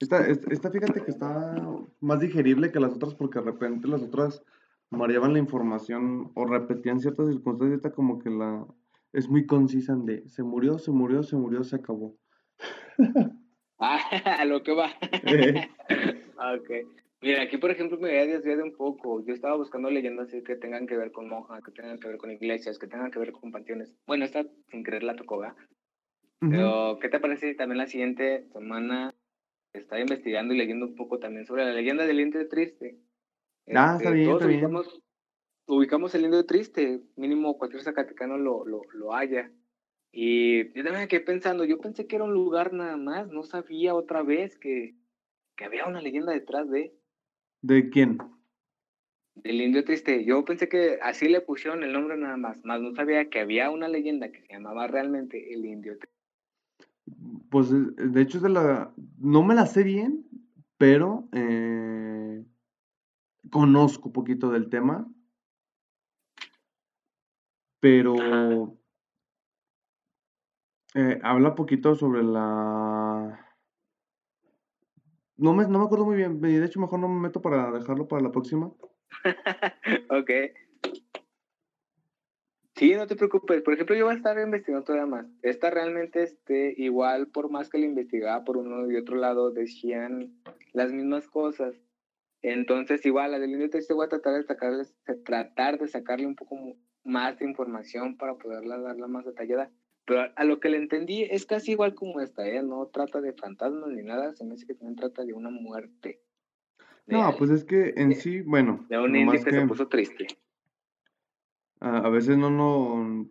Esta, 0.00 0.26
es- 0.26 0.46
esta, 0.50 0.70
fíjate 0.70 1.02
que 1.04 1.10
está 1.10 1.54
más 2.00 2.20
digerible 2.20 2.72
que 2.72 2.80
las 2.80 2.94
otras 2.94 3.14
porque 3.14 3.38
de 3.40 3.44
repente 3.46 3.88
las 3.88 4.02
otras 4.02 4.42
mareaban 4.90 5.32
la 5.34 5.38
información 5.38 6.30
o 6.34 6.46
repetían 6.46 7.00
ciertas 7.00 7.28
circunstancias. 7.28 7.76
Esta 7.78 7.92
como 7.92 8.18
que 8.18 8.30
la. 8.30 8.66
Es 9.12 9.28
muy 9.28 9.46
concisa 9.46 9.92
en 9.92 10.06
de 10.06 10.28
se 10.28 10.42
murió, 10.42 10.78
se 10.78 10.90
murió, 10.90 11.22
se 11.22 11.36
murió, 11.36 11.62
se 11.64 11.76
acabó. 11.76 12.16
Ah, 13.84 14.44
lo 14.44 14.62
que 14.62 14.72
va. 14.72 14.92
Eh. 15.10 15.68
Ah, 16.38 16.54
ok. 16.60 16.70
Mira, 17.20 17.42
aquí 17.42 17.56
por 17.56 17.72
ejemplo 17.72 17.98
me 17.98 18.10
había 18.10 18.34
desviado 18.34 18.62
un 18.62 18.76
poco. 18.76 19.24
Yo 19.24 19.34
estaba 19.34 19.56
buscando 19.56 19.90
leyendas 19.90 20.28
así 20.28 20.40
que 20.44 20.54
tengan 20.54 20.86
que 20.86 20.96
ver 20.96 21.10
con 21.10 21.28
monjas, 21.28 21.64
que 21.64 21.72
tengan 21.72 21.98
que 21.98 22.06
ver 22.06 22.16
con 22.16 22.30
iglesias, 22.30 22.78
que 22.78 22.86
tengan 22.86 23.10
que 23.10 23.18
ver 23.18 23.32
con 23.32 23.50
panteones. 23.50 23.92
Bueno, 24.06 24.24
esta 24.24 24.44
sin 24.68 24.84
querer 24.84 25.02
la 25.02 25.16
tocó, 25.16 25.38
¿verdad? 25.38 25.56
Pero, 26.38 26.98
¿qué 27.00 27.08
te 27.08 27.18
parece 27.18 27.50
si 27.50 27.56
también 27.56 27.78
la 27.78 27.86
siguiente 27.86 28.46
semana 28.52 29.14
estaba 29.72 30.00
investigando 30.00 30.54
y 30.54 30.58
leyendo 30.58 30.86
un 30.86 30.94
poco 30.94 31.18
también 31.18 31.46
sobre 31.46 31.64
la 31.64 31.72
leyenda 31.72 32.06
del 32.06 32.20
indio 32.20 32.48
triste? 32.48 32.98
Ah, 33.72 33.96
está 33.98 34.10
bien, 34.10 34.26
todos 34.26 34.42
está 34.42 34.48
bien. 34.48 34.70
Ubicamos, 35.66 36.14
el 36.14 36.24
indio 36.24 36.44
triste, 36.46 37.02
mínimo 37.16 37.58
cualquier 37.58 37.82
zacatecano 37.82 38.38
lo, 38.38 38.64
lo, 38.66 38.82
lo 38.92 39.14
haya. 39.14 39.50
Y 40.10 40.68
yo 40.74 40.84
también 40.84 41.02
me 41.02 41.08
quedé 41.08 41.20
pensando, 41.20 41.64
yo 41.64 41.78
pensé 41.78 42.06
que 42.06 42.16
era 42.16 42.24
un 42.24 42.34
lugar 42.34 42.72
nada 42.72 42.96
más, 42.96 43.28
no 43.28 43.42
sabía 43.44 43.94
otra 43.94 44.22
vez 44.22 44.58
que, 44.58 44.94
que 45.56 45.64
había 45.64 45.86
una 45.86 46.02
leyenda 46.02 46.32
detrás 46.32 46.68
de 46.68 46.94
¿De 47.62 47.88
quién? 47.90 48.18
del 49.34 49.60
indio 49.60 49.84
triste. 49.84 50.24
Yo 50.24 50.44
pensé 50.44 50.68
que 50.68 50.98
así 51.02 51.28
le 51.28 51.40
pusieron 51.40 51.82
el 51.82 51.92
nombre 51.92 52.16
nada 52.16 52.36
más, 52.36 52.64
más 52.64 52.80
no 52.80 52.94
sabía 52.94 53.30
que 53.30 53.40
había 53.40 53.70
una 53.70 53.88
leyenda 53.88 54.30
que 54.30 54.42
se 54.42 54.52
llamaba 54.52 54.86
realmente 54.86 55.54
el 55.54 55.64
indio 55.64 55.96
triste. 55.98 56.16
Pues 57.50 57.70
eh, 57.72 58.08
de 58.08 58.20
hecho 58.20 58.38
es 58.38 58.42
de 58.42 58.50
la... 58.50 58.92
No 59.18 59.42
me 59.42 59.54
la 59.54 59.66
sé 59.66 59.82
bien, 59.82 60.26
pero 60.76 61.28
eh, 61.32 62.44
conozco 63.50 64.08
un 64.08 64.12
poquito 64.12 64.50
del 64.50 64.68
tema. 64.68 65.10
Pero 67.82 68.14
eh, 70.94 71.18
habla 71.24 71.56
poquito 71.56 71.96
sobre 71.96 72.22
la... 72.22 73.44
No 75.36 75.52
me, 75.52 75.66
no 75.66 75.80
me 75.80 75.84
acuerdo 75.86 76.04
muy 76.04 76.14
bien, 76.14 76.40
de 76.40 76.64
hecho 76.64 76.78
mejor 76.78 77.00
no 77.00 77.08
me 77.08 77.20
meto 77.20 77.42
para 77.42 77.72
dejarlo 77.72 78.06
para 78.06 78.22
la 78.22 78.30
próxima. 78.30 78.72
ok. 80.10 80.30
Sí, 82.76 82.94
no 82.94 83.08
te 83.08 83.16
preocupes. 83.16 83.62
Por 83.62 83.74
ejemplo, 83.74 83.96
yo 83.96 84.04
voy 84.04 84.14
a 84.14 84.16
estar 84.16 84.38
investigando 84.38 84.84
todavía 84.84 85.06
más. 85.06 85.26
Esta 85.42 85.68
realmente, 85.70 86.22
este, 86.22 86.74
igual, 86.76 87.32
por 87.32 87.50
más 87.50 87.68
que 87.68 87.78
la 87.78 87.86
investigaba 87.86 88.44
por 88.44 88.58
uno 88.58 88.88
y 88.88 88.96
otro 88.96 89.16
lado, 89.16 89.50
decían 89.50 90.40
las 90.72 90.92
mismas 90.92 91.26
cosas. 91.26 91.74
Entonces, 92.42 93.04
igual, 93.04 93.34
a 93.34 93.40
del 93.40 93.70
te 93.70 93.92
voy 93.92 94.06
a 94.06 94.08
tratar 94.08 94.34
de 94.34 94.44
sacarle, 94.44 94.84
tratar 95.24 95.80
de 95.80 95.88
sacarle 95.88 96.26
un 96.26 96.36
poco 96.36 96.76
más 97.04 97.40
información 97.40 98.16
para 98.16 98.34
poderla 98.34 98.78
darla 98.78 99.06
más 99.06 99.24
detallada. 99.24 99.70
Pero 100.04 100.30
a, 100.34 100.44
lo 100.44 100.58
que 100.58 100.68
le 100.68 100.78
entendí 100.78 101.22
es 101.22 101.46
casi 101.46 101.72
igual 101.72 101.94
como 101.94 102.20
esta, 102.20 102.46
¿eh? 102.46 102.62
No 102.62 102.86
trata 102.86 103.20
de 103.20 103.32
fantasmas 103.32 103.90
ni 103.90 104.02
nada, 104.02 104.34
se 104.34 104.44
me 104.44 104.52
dice 104.54 104.66
que 104.66 104.74
también 104.74 104.96
trata 104.96 105.24
de 105.24 105.32
una 105.32 105.50
muerte. 105.50 106.20
no, 107.06 107.34
pues 107.38 107.50
es 107.50 107.64
que 107.64 107.94
en 107.96 108.14
sí, 108.14 108.40
bueno. 108.40 108.84
De 108.88 108.98
un 108.98 109.14
índice 109.14 109.44
que 109.44 109.60
se 109.60 109.66
puso 109.66 109.88
triste. 109.88 110.26
A, 111.80 111.98
a 111.98 112.08
veces 112.08 112.36
no 112.36 112.50
nos 112.50 113.28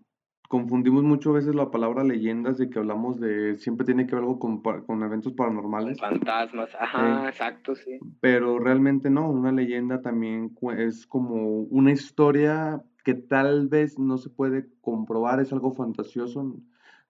confundimos 0.52 1.04
mucho 1.04 1.30
a 1.30 1.36
veces 1.36 1.56
la 1.56 1.72
palabra 1.72 2.04
leyendas 2.04 2.58
de 2.58 2.70
que 2.70 2.78
hablamos 2.78 3.22
de 3.22 3.56
siempre 3.56 3.86
tiene 3.86 4.06
que 4.06 4.16
ver 4.16 4.26
algo 4.26 4.38
con, 4.38 4.62
con 4.62 5.02
eventos 5.02 5.32
paranormales. 5.32 5.98
Fantasmas, 5.98 6.76
ajá, 6.78 7.30
exacto, 7.30 7.74
sí. 7.74 8.00
Pero 8.20 8.60
realmente 8.60 9.10
no, 9.10 9.30
una 9.32 9.54
leyenda 9.54 10.02
también 10.02 10.54
es 10.78 11.08
como 11.08 11.62
una 11.62 11.94
historia 11.94 12.84
que 13.04 13.14
tal 13.14 13.68
vez 13.68 13.98
no 14.00 14.18
se 14.18 14.30
puede 14.30 14.70
comprobar, 14.82 15.40
es 15.40 15.52
algo 15.52 15.74
fantasioso. 15.74 16.58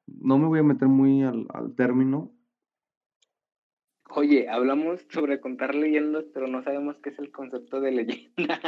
No 0.08 0.38
me 0.38 0.48
voy 0.48 0.60
a 0.60 0.64
meter 0.64 0.88
muy 0.88 1.24
al, 1.24 1.48
al 1.54 1.76
término. 1.76 2.32
Oye, 4.14 4.50
hablamos 4.50 5.06
sobre 5.10 5.40
contar 5.40 5.74
leyendas, 5.74 6.26
pero 6.34 6.48
no 6.48 6.64
sabemos 6.64 6.98
qué 6.98 7.10
es 7.10 7.20
el 7.20 7.32
concepto 7.32 7.80
de 7.80 7.92
leyenda. 7.92 8.60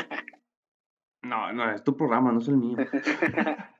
no, 1.21 1.51
no, 1.51 1.69
es 1.71 1.83
tu 1.83 1.97
programa, 1.97 2.31
no 2.31 2.39
es 2.39 2.47
el 2.47 2.57
mío. 2.57 2.77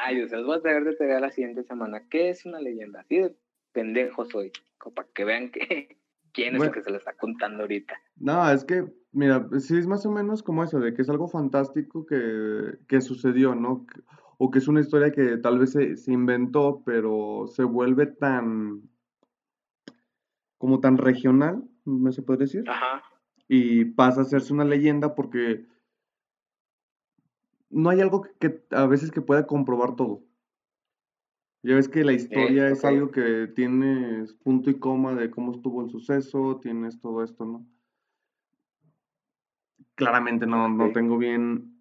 Ay, 0.00 0.22
o 0.22 0.28
sea, 0.28 0.38
los 0.38 0.46
voy 0.46 0.56
a 0.56 0.62
traer 0.62 0.84
de 0.84 0.96
tarea 0.96 1.20
la 1.20 1.30
siguiente 1.30 1.62
semana. 1.62 2.08
¿Qué 2.08 2.30
es 2.30 2.44
una 2.46 2.60
leyenda? 2.60 3.00
Así 3.00 3.18
de 3.18 3.36
pendejo 3.72 4.24
soy, 4.24 4.50
para 4.94 5.08
que 5.08 5.24
vean 5.24 5.50
que, 5.50 5.98
quién 6.34 6.56
es 6.56 6.62
el 6.62 6.72
que 6.72 6.82
se 6.82 6.90
le 6.90 6.98
está 6.98 7.14
contando 7.14 7.62
ahorita. 7.62 7.94
No, 8.16 8.50
es 8.50 8.64
que 8.64 8.84
Mira, 9.14 9.48
sí 9.60 9.78
es 9.78 9.86
más 9.86 10.04
o 10.06 10.10
menos 10.10 10.42
como 10.42 10.64
eso, 10.64 10.80
de 10.80 10.92
que 10.92 11.02
es 11.02 11.08
algo 11.08 11.28
fantástico 11.28 12.04
que, 12.04 12.78
que 12.88 13.00
sucedió, 13.00 13.54
¿no? 13.54 13.86
O 14.38 14.50
que 14.50 14.58
es 14.58 14.66
una 14.66 14.80
historia 14.80 15.12
que 15.12 15.36
tal 15.36 15.60
vez 15.60 15.70
se, 15.70 15.96
se, 15.96 16.12
inventó, 16.12 16.82
pero 16.84 17.46
se 17.46 17.62
vuelve 17.62 18.06
tan, 18.06 18.82
como 20.58 20.80
tan 20.80 20.98
regional, 20.98 21.62
¿me 21.84 22.10
se 22.10 22.22
puede 22.22 22.40
decir? 22.40 22.68
Ajá. 22.68 23.04
Y 23.46 23.84
pasa 23.84 24.20
a 24.20 24.22
hacerse 24.24 24.52
una 24.52 24.64
leyenda 24.64 25.14
porque 25.14 25.64
no 27.70 27.90
hay 27.90 28.00
algo 28.00 28.26
que, 28.40 28.64
a 28.70 28.86
veces 28.86 29.12
que 29.12 29.20
pueda 29.20 29.46
comprobar 29.46 29.94
todo. 29.94 30.24
Ya 31.64 31.74
ves 31.74 31.88
que 31.88 32.04
la 32.04 32.12
historia 32.12 32.68
es 32.68 32.84
algo 32.84 33.10
que 33.10 33.48
tienes 33.48 34.34
punto 34.34 34.70
y 34.70 34.78
coma 34.78 35.14
de 35.14 35.30
cómo 35.30 35.52
estuvo 35.52 35.82
el 35.82 35.90
suceso, 35.90 36.60
tienes 36.62 37.00
todo 37.00 37.24
esto, 37.24 37.44
¿no? 37.44 37.66
claramente 39.94 40.46
no, 40.46 40.68
no 40.68 40.92
tengo 40.92 41.18
bien. 41.18 41.72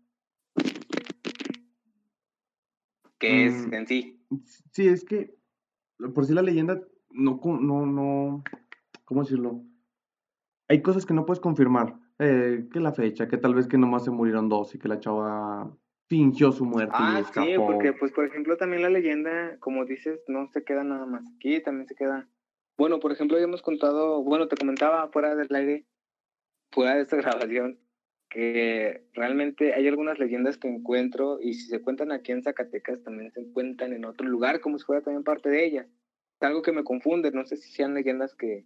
¿Qué 3.20 3.46
es 3.46 3.68
mm, 3.68 3.74
en 3.74 3.88
sí? 3.88 4.26
Sí, 4.72 4.88
es 4.88 5.04
que 5.04 5.36
por 6.14 6.26
si 6.26 6.34
la 6.34 6.42
leyenda 6.42 6.82
no, 7.12 7.40
no, 7.44 7.86
no, 7.86 8.44
¿cómo 9.06 9.24
decirlo? 9.24 9.64
Hay 10.68 10.82
cosas 10.82 11.06
que 11.06 11.14
no 11.14 11.26
puedes 11.26 11.40
confirmar. 11.40 12.00
Eh, 12.20 12.68
que 12.72 12.80
la 12.80 12.94
fecha, 12.94 13.28
que 13.28 13.38
tal 13.38 13.56
vez 13.56 13.68
que 13.68 13.78
nomás 13.78 14.04
se 14.04 14.12
murieron 14.12 14.48
dos 14.48 14.76
y 14.76 14.80
que 14.80 14.88
la 14.88 15.00
chava 15.00 15.76
fingió 16.08 16.52
su 16.52 16.66
muerte 16.66 16.96
ah, 16.98 17.16
y 17.18 17.22
escapó. 17.22 17.48
sí, 17.48 17.54
porque 17.58 17.94
pues 17.94 18.12
por 18.12 18.26
ejemplo 18.26 18.58
también 18.58 18.82
la 18.82 18.90
leyenda, 18.90 19.58
como 19.60 19.86
dices, 19.86 20.22
no 20.28 20.48
se 20.52 20.64
queda 20.64 20.84
nada 20.84 21.06
más 21.06 21.24
aquí, 21.36 21.62
también 21.62 21.88
se 21.88 21.96
queda... 21.96 22.28
Bueno, 22.78 23.00
por 23.00 23.12
ejemplo, 23.12 23.38
ya 23.38 23.44
hemos 23.44 23.62
contado, 23.62 24.24
bueno, 24.24 24.48
te 24.48 24.58
comentaba 24.58 25.08
fuera 25.10 25.36
del 25.36 25.54
aire, 25.54 25.86
fuera 26.72 26.96
de 26.96 27.02
esta 27.02 27.18
grabación, 27.18 27.80
que 28.30 29.06
realmente 29.14 29.74
hay 29.76 29.88
algunas 29.88 30.18
leyendas 30.18 30.58
que 30.58 30.68
encuentro 30.68 31.40
y 31.40 31.54
si 31.54 31.68
se 31.68 31.82
cuentan 31.82 32.12
aquí 32.12 32.32
en 32.32 32.42
Zacatecas 32.42 33.04
también 33.04 33.32
se 33.32 33.42
encuentran 33.42 33.94
en 33.94 34.06
otro 34.06 34.28
lugar 34.28 34.60
como 34.60 34.80
si 34.80 34.86
fuera 34.86 35.04
también 35.04 35.24
parte 35.24 35.50
de 35.50 35.66
ellas. 35.66 35.88
Es 35.88 36.48
algo 36.48 36.64
que 36.64 36.72
me 36.72 36.84
confunde, 36.84 37.32
no 37.32 37.46
sé 37.46 37.58
si 37.58 37.72
sean 37.72 37.94
leyendas 37.94 38.34
que, 38.34 38.66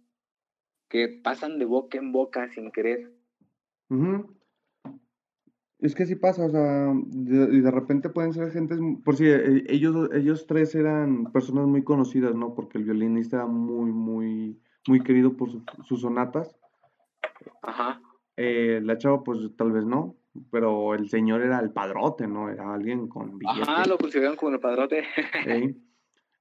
que 0.88 1.08
pasan 1.22 1.58
de 1.58 1.66
boca 1.66 1.98
en 1.98 2.12
boca 2.12 2.48
sin 2.48 2.70
querer. 2.72 3.12
Es 5.80 5.94
que 5.94 6.06
sí 6.06 6.16
pasa, 6.16 6.46
o 6.46 6.50
sea, 6.50 6.92
y 6.92 7.60
de 7.60 7.70
repente 7.70 8.08
pueden 8.08 8.32
ser 8.32 8.50
gentes, 8.50 8.80
por 9.04 9.14
si 9.14 9.26
eh, 9.26 9.64
ellos, 9.68 10.10
ellos 10.12 10.46
tres 10.46 10.74
eran 10.74 11.30
personas 11.30 11.66
muy 11.66 11.84
conocidas, 11.84 12.34
¿no? 12.34 12.54
Porque 12.54 12.78
el 12.78 12.84
violinista 12.84 13.36
era 13.36 13.46
muy, 13.46 13.92
muy, 13.92 14.60
muy 14.88 15.00
querido 15.02 15.36
por 15.36 15.50
sus 15.84 16.00
sonatas. 16.00 16.56
Ajá. 17.62 18.00
Eh, 18.36 18.80
la 18.82 18.98
chava, 18.98 19.22
pues 19.22 19.38
tal 19.56 19.70
vez 19.70 19.84
no, 19.84 20.16
pero 20.50 20.94
el 20.94 21.08
señor 21.08 21.42
era 21.42 21.60
el 21.60 21.70
padrote, 21.70 22.26
¿no? 22.26 22.48
Era 22.48 22.74
alguien 22.74 23.06
con 23.06 23.38
billete. 23.38 23.62
Ajá, 23.62 23.84
lo 23.86 23.98
consideran 23.98 24.34
como 24.34 24.52
el 24.52 24.60
padrote. 24.60 25.04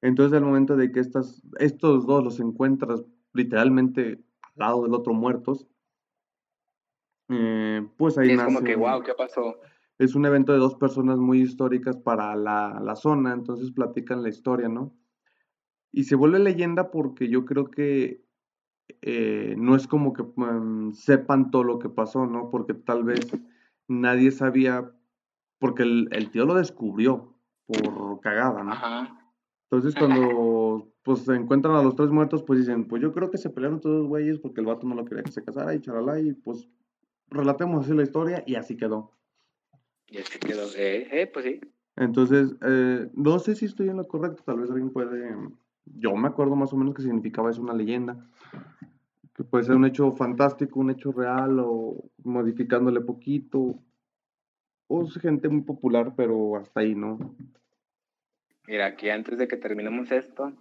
Entonces, 0.01 0.37
al 0.37 0.45
momento 0.45 0.75
de 0.75 0.91
que 0.91 0.99
estas, 0.99 1.43
estos 1.59 2.07
dos 2.07 2.23
los 2.23 2.39
encuentras 2.39 3.03
literalmente 3.33 4.19
al 4.41 4.51
lado 4.55 4.83
del 4.83 4.93
otro 4.93 5.13
muertos, 5.13 5.67
eh, 7.29 7.87
pues 7.97 8.17
ahí 8.17 8.31
es 8.31 8.41
como 8.41 8.61
que, 8.61 8.75
wow, 8.75 9.01
¿qué 9.03 9.13
pasó? 9.13 9.59
Es 9.97 10.15
un 10.15 10.25
evento 10.25 10.53
de 10.53 10.59
dos 10.59 10.75
personas 10.75 11.17
muy 11.17 11.41
históricas 11.41 11.97
para 11.97 12.35
la, 12.35 12.79
la 12.83 12.95
zona, 12.95 13.33
entonces 13.33 13.71
platican 13.71 14.21
la 14.21 14.29
historia, 14.29 14.69
¿no? 14.69 14.93
Y 15.91 16.03
se 16.03 16.15
vuelve 16.15 16.39
leyenda 16.39 16.91
porque 16.91 17.29
yo 17.29 17.45
creo 17.45 17.71
que 17.71 18.27
eh, 19.01 19.55
no 19.57 19.75
es 19.75 19.87
como 19.87 20.13
que 20.13 20.23
mm, 20.23 20.93
sepan 20.93 21.51
todo 21.51 21.63
lo 21.63 21.79
que 21.79 21.89
pasó, 21.89 22.25
¿no? 22.25 22.49
Porque 22.49 22.73
tal 22.73 23.03
vez 23.03 23.31
nadie 23.87 24.31
sabía, 24.31 24.91
porque 25.59 25.83
el, 25.83 26.29
tío 26.31 26.45
lo 26.45 26.55
descubrió 26.55 27.35
por 27.65 28.19
cagada, 28.21 28.63
¿no? 28.63 28.73
Entonces 29.69 29.95
cuando 29.95 30.93
pues 31.03 31.19
se 31.19 31.35
encuentran 31.35 31.75
a 31.75 31.83
los 31.83 31.95
tres 31.95 32.09
muertos, 32.09 32.43
pues 32.43 32.59
dicen, 32.59 32.87
pues 32.87 33.01
yo 33.01 33.13
creo 33.13 33.29
que 33.29 33.37
se 33.37 33.49
pelearon 33.49 33.81
todos 33.81 33.99
los 33.99 34.07
güeyes 34.07 34.39
porque 34.39 34.61
el 34.61 34.67
vato 34.67 34.87
no 34.87 34.95
lo 34.95 35.05
quería 35.05 35.23
que 35.23 35.31
se 35.31 35.43
casara 35.43 35.73
y 35.73 35.81
charalá 35.81 36.19
y 36.19 36.33
pues 36.33 36.69
relatemos 37.29 37.85
así 37.85 37.95
la 37.95 38.03
historia 38.03 38.43
y 38.45 38.55
así 38.55 38.77
quedó. 38.77 39.11
Y 40.07 40.19
así 40.19 40.39
quedó, 40.39 40.67
eh, 40.75 41.07
eh 41.11 41.27
pues 41.27 41.45
sí. 41.45 41.61
Entonces, 41.95 42.55
eh, 42.61 43.09
no 43.13 43.39
sé 43.39 43.55
si 43.55 43.65
estoy 43.65 43.89
en 43.89 43.97
lo 43.97 44.07
correcto, 44.07 44.43
tal 44.45 44.59
vez 44.59 44.69
alguien 44.69 44.91
puede, 44.91 45.35
yo 45.85 46.15
me 46.15 46.27
acuerdo 46.27 46.55
más 46.55 46.71
o 46.71 46.77
menos 46.77 46.93
que 46.93 47.01
significaba 47.01 47.49
eso 47.49 47.61
una 47.61 47.73
leyenda 47.73 48.27
que 49.37 49.43
puede 49.43 49.65
ser 49.65 49.75
un 49.75 49.85
hecho 49.85 50.11
fantástico, 50.13 50.79
un 50.79 50.89
hecho 50.89 51.11
real 51.11 51.59
o 51.59 52.09
modificándole 52.23 53.01
poquito. 53.01 53.79
O 54.87 55.03
es 55.03 55.13
gente 55.19 55.47
muy 55.47 55.61
popular, 55.61 56.13
pero 56.17 56.57
hasta 56.57 56.79
ahí, 56.79 56.95
¿no? 56.95 57.35
Mira, 58.65 58.87
aquí 58.87 59.11
antes 59.11 59.37
de 59.37 59.47
que 59.47 59.55
terminemos 59.55 60.11
esto, 60.11 60.53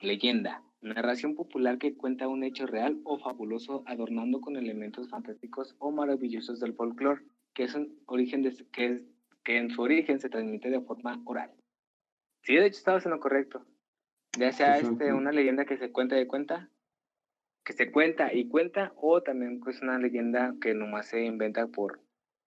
leyenda, 0.00 0.64
narración 0.82 1.34
popular 1.34 1.78
que 1.78 1.94
cuenta 1.96 2.28
un 2.28 2.42
hecho 2.42 2.66
real 2.66 3.00
o 3.04 3.18
fabuloso 3.18 3.82
adornando 3.86 4.40
con 4.40 4.56
elementos 4.56 5.08
fantásticos 5.08 5.74
o 5.78 5.92
maravillosos 5.92 6.60
del 6.60 6.74
folclore, 6.74 7.22
que 7.54 7.64
es 7.64 7.74
un 7.74 8.00
origen 8.06 8.42
de, 8.42 8.52
que, 8.72 9.02
que 9.44 9.56
en 9.56 9.70
su 9.70 9.82
origen 9.82 10.18
se 10.18 10.28
transmite 10.28 10.70
de 10.70 10.80
forma 10.80 11.22
oral. 11.24 11.52
Sí, 12.42 12.54
de 12.54 12.66
hecho 12.66 12.78
estabas 12.78 13.06
en 13.06 13.12
lo 13.12 13.20
correcto. 13.20 13.64
Ya 14.38 14.50
sea 14.52 14.78
este, 14.78 15.12
una 15.12 15.30
leyenda 15.30 15.64
que 15.64 15.76
se 15.76 15.92
cuenta 15.92 16.16
de 16.16 16.26
cuenta, 16.26 16.70
que 17.64 17.74
se 17.74 17.92
cuenta 17.92 18.32
y 18.32 18.48
cuenta, 18.48 18.92
o 18.96 19.22
también 19.22 19.54
es 19.54 19.60
pues, 19.62 19.82
una 19.82 19.98
leyenda 19.98 20.54
que 20.60 20.74
nomás 20.74 21.06
se 21.06 21.22
inventa 21.24 21.66
por, 21.68 22.00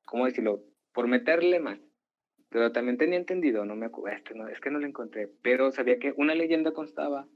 ¿cómo 0.03 0.25
decirlo? 0.25 0.63
Por 0.93 1.07
meterle 1.07 1.59
más. 1.59 1.79
Pero 2.49 2.71
también 2.71 2.97
tenía 2.97 3.19
entendido, 3.19 3.65
no 3.65 3.75
me 3.75 3.85
acuerdo, 3.85 4.17
este, 4.17 4.33
no, 4.33 4.47
es 4.47 4.59
que 4.59 4.71
no 4.71 4.79
lo 4.79 4.87
encontré, 4.87 5.29
pero 5.41 5.71
sabía 5.71 5.99
que 5.99 6.13
una 6.17 6.35
leyenda 6.35 6.71
constaba, 6.71 7.27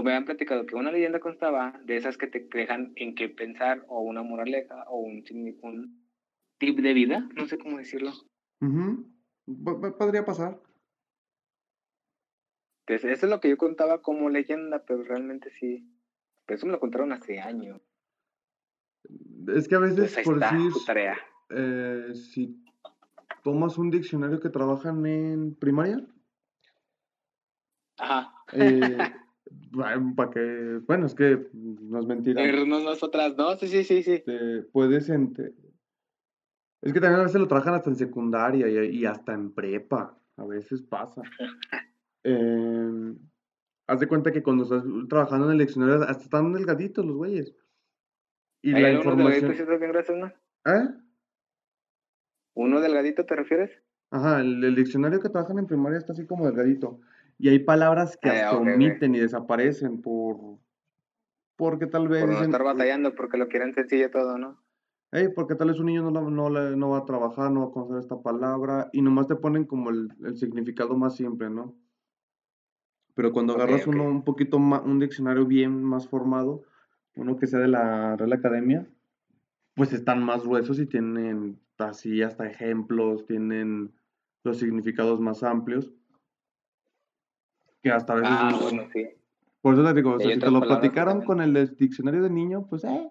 o 0.00 0.02
me 0.02 0.12
habían 0.12 0.24
platicado 0.24 0.64
que 0.64 0.74
una 0.76 0.90
leyenda 0.90 1.20
constaba 1.20 1.78
de 1.84 1.96
esas 1.96 2.16
que 2.16 2.26
te 2.26 2.48
dejan 2.50 2.92
en 2.96 3.14
qué 3.14 3.28
pensar, 3.28 3.84
o 3.86 4.00
una 4.00 4.22
moraleja, 4.22 4.84
o 4.88 4.98
un, 5.00 5.22
un 5.60 6.08
tip 6.56 6.78
de 6.80 6.94
vida, 6.94 7.28
no 7.34 7.46
sé 7.46 7.58
cómo 7.58 7.76
decirlo. 7.76 8.12
Podría 9.98 10.24
pasar. 10.24 10.58
Pues 12.86 13.04
eso 13.04 13.26
es 13.26 13.30
lo 13.30 13.40
que 13.40 13.50
yo 13.50 13.58
contaba 13.58 14.00
como 14.00 14.30
leyenda, 14.30 14.82
pero 14.86 15.02
realmente 15.02 15.50
sí. 15.50 15.86
Pero 16.46 16.56
eso 16.56 16.64
me 16.66 16.72
lo 16.72 16.80
contaron 16.80 17.12
hace 17.12 17.38
años. 17.40 17.82
Es 19.54 19.68
que 19.68 19.74
a 19.74 19.80
veces, 19.80 20.14
Pues 20.14 20.24
por 20.24 20.42
está 20.42 20.54
decir, 20.56 20.72
tarea. 20.86 21.18
eh, 21.50 22.14
si 22.14 22.64
tomas 23.44 23.76
un 23.76 23.90
diccionario 23.90 24.40
que 24.40 24.48
trabajan 24.48 25.04
en 25.04 25.54
primaria, 25.56 26.06
Ajá. 27.98 28.32
eh, 28.54 28.96
para 30.16 30.30
que, 30.30 30.80
bueno, 30.86 31.06
es 31.06 31.14
que 31.14 31.48
no 31.52 32.00
es 32.00 32.06
mentira. 32.06 32.42
Irnos 32.44 32.82
nosotras, 32.82 33.36
¿no? 33.36 33.56
Sí, 33.56 33.68
sí, 33.68 33.84
sí, 33.84 34.02
sí. 34.02 34.20
te 34.24 34.62
puedes 34.72 35.08
ente- 35.08 35.54
Es 36.82 36.92
que 36.92 37.00
también 37.00 37.20
a 37.20 37.24
veces 37.24 37.40
lo 37.40 37.48
trabajan 37.48 37.74
hasta 37.74 37.90
en 37.90 37.96
secundaria 37.96 38.68
y, 38.68 38.96
y 38.98 39.06
hasta 39.06 39.32
en 39.34 39.52
prepa. 39.52 40.18
A 40.36 40.44
veces 40.46 40.82
pasa. 40.82 41.22
Em, 42.22 43.16
haz 43.86 43.98
de 44.00 44.06
cuenta 44.06 44.30
que 44.30 44.42
cuando 44.42 44.64
estás 44.64 44.84
trabajando 45.08 45.46
en 45.46 45.52
el 45.52 45.58
diccionario, 45.66 46.02
hasta 46.02 46.24
están 46.24 46.52
delgaditos 46.52 47.04
los 47.06 47.16
güeyes. 47.16 47.54
Y 48.60 48.74
¿Hay 48.74 48.82
la 48.82 48.92
información. 48.92 49.54
bien 49.78 49.90
gruesos, 49.90 50.16
no? 50.18 50.26
¿Eh? 50.26 50.88
¿Uno 52.54 52.80
delgadito 52.80 53.24
te 53.24 53.36
refieres? 53.36 53.70
Ajá, 54.10 54.40
el, 54.40 54.62
el 54.64 54.74
diccionario 54.74 55.20
que 55.20 55.28
trabajan 55.30 55.58
en 55.60 55.66
primaria 55.66 55.98
está 55.98 56.12
así 56.12 56.26
como 56.26 56.44
delgadito. 56.46 57.00
Y 57.40 57.48
hay 57.48 57.60
palabras 57.60 58.18
que 58.20 58.28
Ah, 58.28 58.50
hasta 58.50 58.58
omiten 58.58 59.14
y 59.14 59.18
desaparecen 59.20 60.02
por. 60.02 60.58
Porque 61.56 61.86
tal 61.86 62.06
vez. 62.06 62.20
Por 62.20 62.28
no 62.28 62.34
dicen, 62.36 62.50
estar 62.50 62.62
batallando, 62.64 63.14
porque 63.14 63.38
lo 63.38 63.48
quieren 63.48 63.72
sencillo 63.72 64.10
todo, 64.10 64.36
¿no? 64.36 64.58
"Ey, 65.10 65.28
porque 65.34 65.54
tal 65.54 65.68
vez 65.68 65.78
un 65.80 65.86
niño 65.86 66.02
no, 66.02 66.10
la- 66.10 66.20
no, 66.30 66.50
la- 66.50 66.76
no 66.76 66.90
va 66.90 66.98
a 66.98 67.04
trabajar, 67.06 67.50
no 67.50 67.60
va 67.60 67.66
a 67.68 67.70
conocer 67.72 67.98
esta 67.98 68.20
palabra. 68.20 68.90
Y 68.92 69.00
nomás 69.00 69.26
te 69.26 69.36
ponen 69.36 69.64
como 69.64 69.88
el, 69.90 70.08
el 70.22 70.36
significado 70.36 70.96
más 70.96 71.16
simple, 71.16 71.48
¿no? 71.50 71.74
Pero 73.14 73.32
cuando 73.32 73.54
agarras 73.54 73.86
uno 73.86 74.04
un 74.04 74.22
poquito 74.22 74.58
más, 74.58 74.82
un 74.84 74.98
diccionario 75.00 75.46
bien 75.46 75.82
más 75.82 76.06
formado, 76.08 76.62
uno 77.16 77.36
que 77.36 77.46
sea 77.46 77.58
de 77.58 77.68
la 77.68 78.16
Real 78.16 78.32
Academia, 78.34 78.86
pues 79.74 79.92
están 79.92 80.22
más 80.22 80.44
gruesos 80.44 80.78
y 80.78 80.86
tienen 80.86 81.58
así 81.78 82.22
hasta 82.22 82.46
ejemplos, 82.46 83.24
tienen 83.26 83.92
los 84.44 84.58
significados 84.58 85.20
más 85.20 85.42
amplios. 85.42 85.92
Que 87.82 87.90
hasta 87.90 88.12
a 88.12 88.16
veces 88.16 88.30
Ah, 88.32 88.58
bueno, 88.60 88.86
sí. 88.92 89.08
por 89.62 89.74
eso 89.74 89.84
te 89.84 89.94
digo, 89.94 90.12
o 90.14 90.20
sea, 90.20 90.32
si 90.34 90.38
te 90.40 90.50
lo 90.50 90.60
que 90.60 90.66
platicaron 90.66 91.22
con 91.22 91.40
el 91.40 91.76
diccionario 91.76 92.22
de 92.22 92.30
niño, 92.30 92.66
pues 92.68 92.84
eh, 92.84 93.08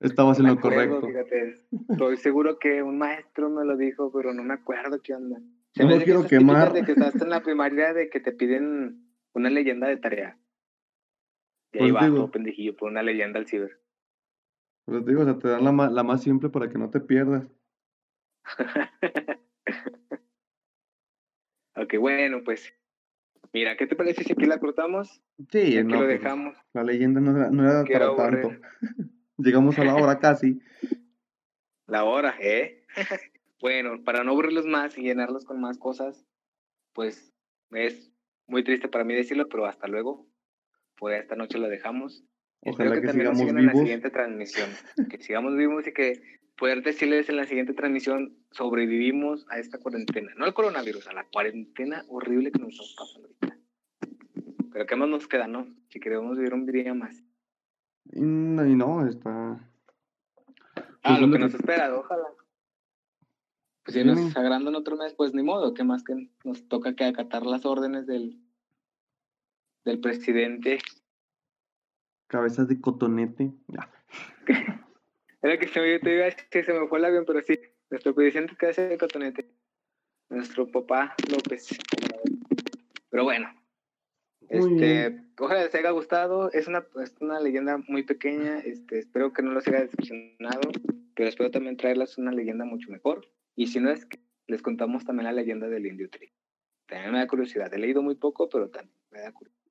estabas 0.00 0.38
No 0.38 0.48
en 0.48 0.54
lo 0.54 0.58
acuerdo, 0.60 1.00
correcto. 1.00 1.06
fíjate. 1.08 1.66
Estoy 1.90 2.16
seguro 2.18 2.58
que 2.58 2.82
un 2.82 2.98
maestro 2.98 3.50
me 3.50 3.64
lo 3.64 3.76
dijo, 3.76 4.12
pero 4.12 4.32
no 4.32 4.42
me 4.44 4.54
acuerdo 4.54 5.00
qué 5.02 5.14
onda. 5.14 5.40
Se 5.72 5.82
No 5.82 5.90
me 5.90 5.98
que 5.98 6.04
quiero 6.04 6.20
típicas 6.22 6.38
quemar. 6.40 6.72
de 6.72 6.84
que 6.84 6.92
estás 6.92 7.20
en 7.20 7.30
la 7.30 7.42
primaria 7.42 7.92
de 7.92 8.08
que 8.08 8.20
te 8.20 8.32
piden 8.32 9.02
una 9.34 9.50
leyenda 9.50 9.88
de 9.88 9.96
tarea. 9.96 10.38
Y 11.72 11.78
ahí 11.82 11.92
Pues 11.92 12.06
todo 12.14 12.30
pendejillo, 12.30 12.76
por 12.76 12.90
una 12.90 13.02
leyenda 13.02 13.38
al 13.38 13.46
ciber. 13.46 13.78
Pero 14.86 15.02
te 15.04 15.10
digo, 15.10 15.22
o 15.22 15.24
sea, 15.24 15.38
te 15.38 15.48
dan 15.48 15.64
la, 15.64 15.90
la 15.90 16.02
más 16.04 16.22
simple 16.22 16.48
para 16.48 16.68
que 16.70 16.78
no 16.78 16.88
te 16.90 17.00
pierdas. 17.00 17.44
ok, 21.76 21.94
bueno, 21.98 22.42
pues. 22.44 22.72
Mira, 23.52 23.76
¿qué 23.76 23.86
te 23.86 23.96
parece 23.96 24.24
si 24.24 24.32
aquí 24.32 24.46
la 24.46 24.58
cortamos? 24.58 25.22
Sí, 25.50 25.82
no, 25.82 25.96
lo 25.96 26.06
pues, 26.06 26.20
dejamos. 26.20 26.56
la 26.72 26.82
leyenda 26.82 27.20
no 27.20 27.36
era, 27.36 27.50
no 27.50 27.68
era 27.68 27.84
para 27.84 28.16
tanto. 28.16 28.52
Llegamos 29.38 29.78
a 29.78 29.84
la 29.84 29.94
hora 29.94 30.18
casi. 30.18 30.60
La 31.86 32.04
hora, 32.04 32.36
¿eh? 32.40 32.84
bueno, 33.60 34.02
para 34.04 34.24
no 34.24 34.32
aburrirlos 34.32 34.66
más 34.66 34.96
y 34.98 35.02
llenarlos 35.02 35.44
con 35.44 35.60
más 35.60 35.78
cosas, 35.78 36.26
pues 36.92 37.32
es 37.70 38.10
muy 38.46 38.64
triste 38.64 38.88
para 38.88 39.04
mí 39.04 39.14
decirlo, 39.14 39.48
pero 39.48 39.66
hasta 39.66 39.86
luego. 39.86 40.26
Por 40.96 41.12
esta 41.12 41.36
noche 41.36 41.58
lo 41.58 41.68
dejamos. 41.68 42.24
Espero 42.62 42.90
Ojalá 42.90 42.94
que, 42.94 43.00
que 43.02 43.06
también 43.08 43.28
nos 43.28 43.38
sigamos 43.38 43.50
sigan 43.50 43.58
en 43.58 43.66
la 43.66 43.82
siguiente 43.82 44.10
transmisión. 44.10 44.70
Que 45.10 45.18
sigamos 45.18 45.56
vivos 45.56 45.86
y 45.86 45.92
que 45.92 46.22
poder 46.56 46.82
decirles 46.82 47.28
en 47.28 47.36
la 47.36 47.44
siguiente 47.46 47.74
transmisión 47.74 48.36
sobrevivimos 48.50 49.46
a 49.50 49.58
esta 49.58 49.78
cuarentena. 49.78 50.32
No 50.36 50.44
al 50.44 50.54
coronavirus, 50.54 51.06
a 51.08 51.12
la 51.12 51.24
cuarentena 51.28 52.04
horrible 52.08 52.50
que 52.52 52.58
nos 52.58 52.70
estamos 52.72 52.94
pasando 52.96 53.28
ahorita. 53.28 53.58
Pero 54.72 54.86
qué 54.86 54.96
más 54.96 55.08
nos 55.08 55.28
queda, 55.28 55.46
¿no? 55.48 55.66
Si 55.88 56.00
queremos 56.00 56.36
vivir 56.36 56.54
un 56.54 56.66
día 56.66 56.94
más. 56.94 57.22
Y 58.12 58.20
no, 58.20 58.66
y 58.66 58.74
no, 58.74 59.06
está. 59.06 59.58
Ah, 61.02 61.18
Pues 61.18 61.20
lo 61.20 61.26
es 61.26 61.32
que 61.32 61.38
nos 61.38 61.50
que- 61.52 61.56
espera, 61.58 61.96
ojalá. 61.96 62.24
Pues 63.84 63.94
si 63.94 64.04
nos 64.04 64.36
agrandan 64.36 64.74
otro 64.74 64.96
mes, 64.96 65.14
pues 65.14 65.32
ni 65.32 65.42
modo, 65.44 65.72
que 65.72 65.84
más 65.84 66.02
que 66.02 66.28
nos 66.44 66.66
toca 66.68 66.96
que 66.96 67.04
acatar 67.04 67.46
las 67.46 67.64
órdenes 67.64 68.06
del, 68.06 68.40
del 69.84 70.00
presidente. 70.00 70.78
Cabezas 72.26 72.66
de 72.66 72.80
cotonete. 72.80 73.52
Ya. 73.68 73.88
Era 75.46 75.60
que 75.60 75.68
se 75.68 75.80
me, 75.80 76.00
te 76.00 76.12
iba 76.12 76.22
a 76.22 76.24
decir, 76.24 76.64
se 76.64 76.72
me 76.72 76.88
fue 76.88 76.98
el 76.98 77.04
avión, 77.04 77.24
pero 77.24 77.40
sí, 77.40 77.56
nuestro 77.88 78.12
presidente 78.16 78.56
que 78.58 78.66
hace 78.66 78.88
de 78.88 78.98
cotonete. 78.98 79.46
Nuestro 80.28 80.68
papá 80.68 81.14
López. 81.30 81.68
Pero 83.10 83.22
bueno, 83.22 83.54
Muy 84.50 84.82
este, 84.82 85.22
ojalá 85.38 85.62
les 85.62 85.74
haya 85.76 85.90
gustado. 85.90 86.50
Es 86.50 86.66
una, 86.66 86.84
es 87.00 87.14
una 87.20 87.38
leyenda 87.38 87.78
muy 87.86 88.02
pequeña. 88.02 88.58
Este, 88.58 88.98
espero 88.98 89.32
que 89.32 89.42
no 89.42 89.52
los 89.52 89.68
haya 89.68 89.82
decepcionado, 89.82 90.72
pero 91.14 91.28
espero 91.28 91.52
también 91.52 91.76
traerles 91.76 92.18
una 92.18 92.32
leyenda 92.32 92.64
mucho 92.64 92.90
mejor. 92.90 93.24
Y 93.54 93.68
si 93.68 93.78
no 93.78 93.90
es 93.90 94.04
que 94.04 94.18
les 94.48 94.62
contamos 94.62 95.04
también 95.04 95.26
la 95.26 95.32
leyenda 95.32 95.68
del 95.68 95.86
indio 95.86 96.10
tri. 96.10 96.32
También 96.86 97.12
me 97.12 97.18
da 97.18 97.28
curiosidad. 97.28 97.72
He 97.72 97.78
leído 97.78 98.02
muy 98.02 98.16
poco, 98.16 98.48
pero 98.48 98.68
también 98.68 98.98
me 99.12 99.20
da 99.20 99.30
curiosidad. 99.30 99.70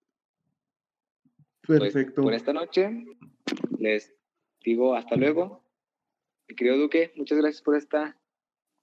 Pues, 1.67 1.79
Perfecto. 1.81 2.21
por 2.21 2.33
esta 2.33 2.53
noche 2.53 3.05
les 3.77 4.15
digo 4.63 4.95
hasta 4.95 5.17
luego. 5.17 5.64
Mi 6.47 6.55
querido 6.55 6.77
Duque, 6.77 7.11
muchas 7.15 7.37
gracias 7.37 7.61
por 7.61 7.75
esta 7.75 8.17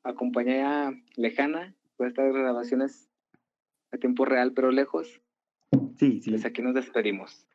acompañada 0.03 0.93
lejana, 1.17 1.75
por 1.97 2.09
estas 2.09 2.33
grabaciones 2.33 3.09
a 3.93 3.99
tiempo 3.99 4.25
real 4.25 4.53
pero 4.53 4.71
lejos. 4.71 5.21
Sí, 5.99 6.21
sí. 6.21 6.31
Pues 6.31 6.45
aquí 6.45 6.63
nos 6.63 6.75
despedimos. 6.75 7.47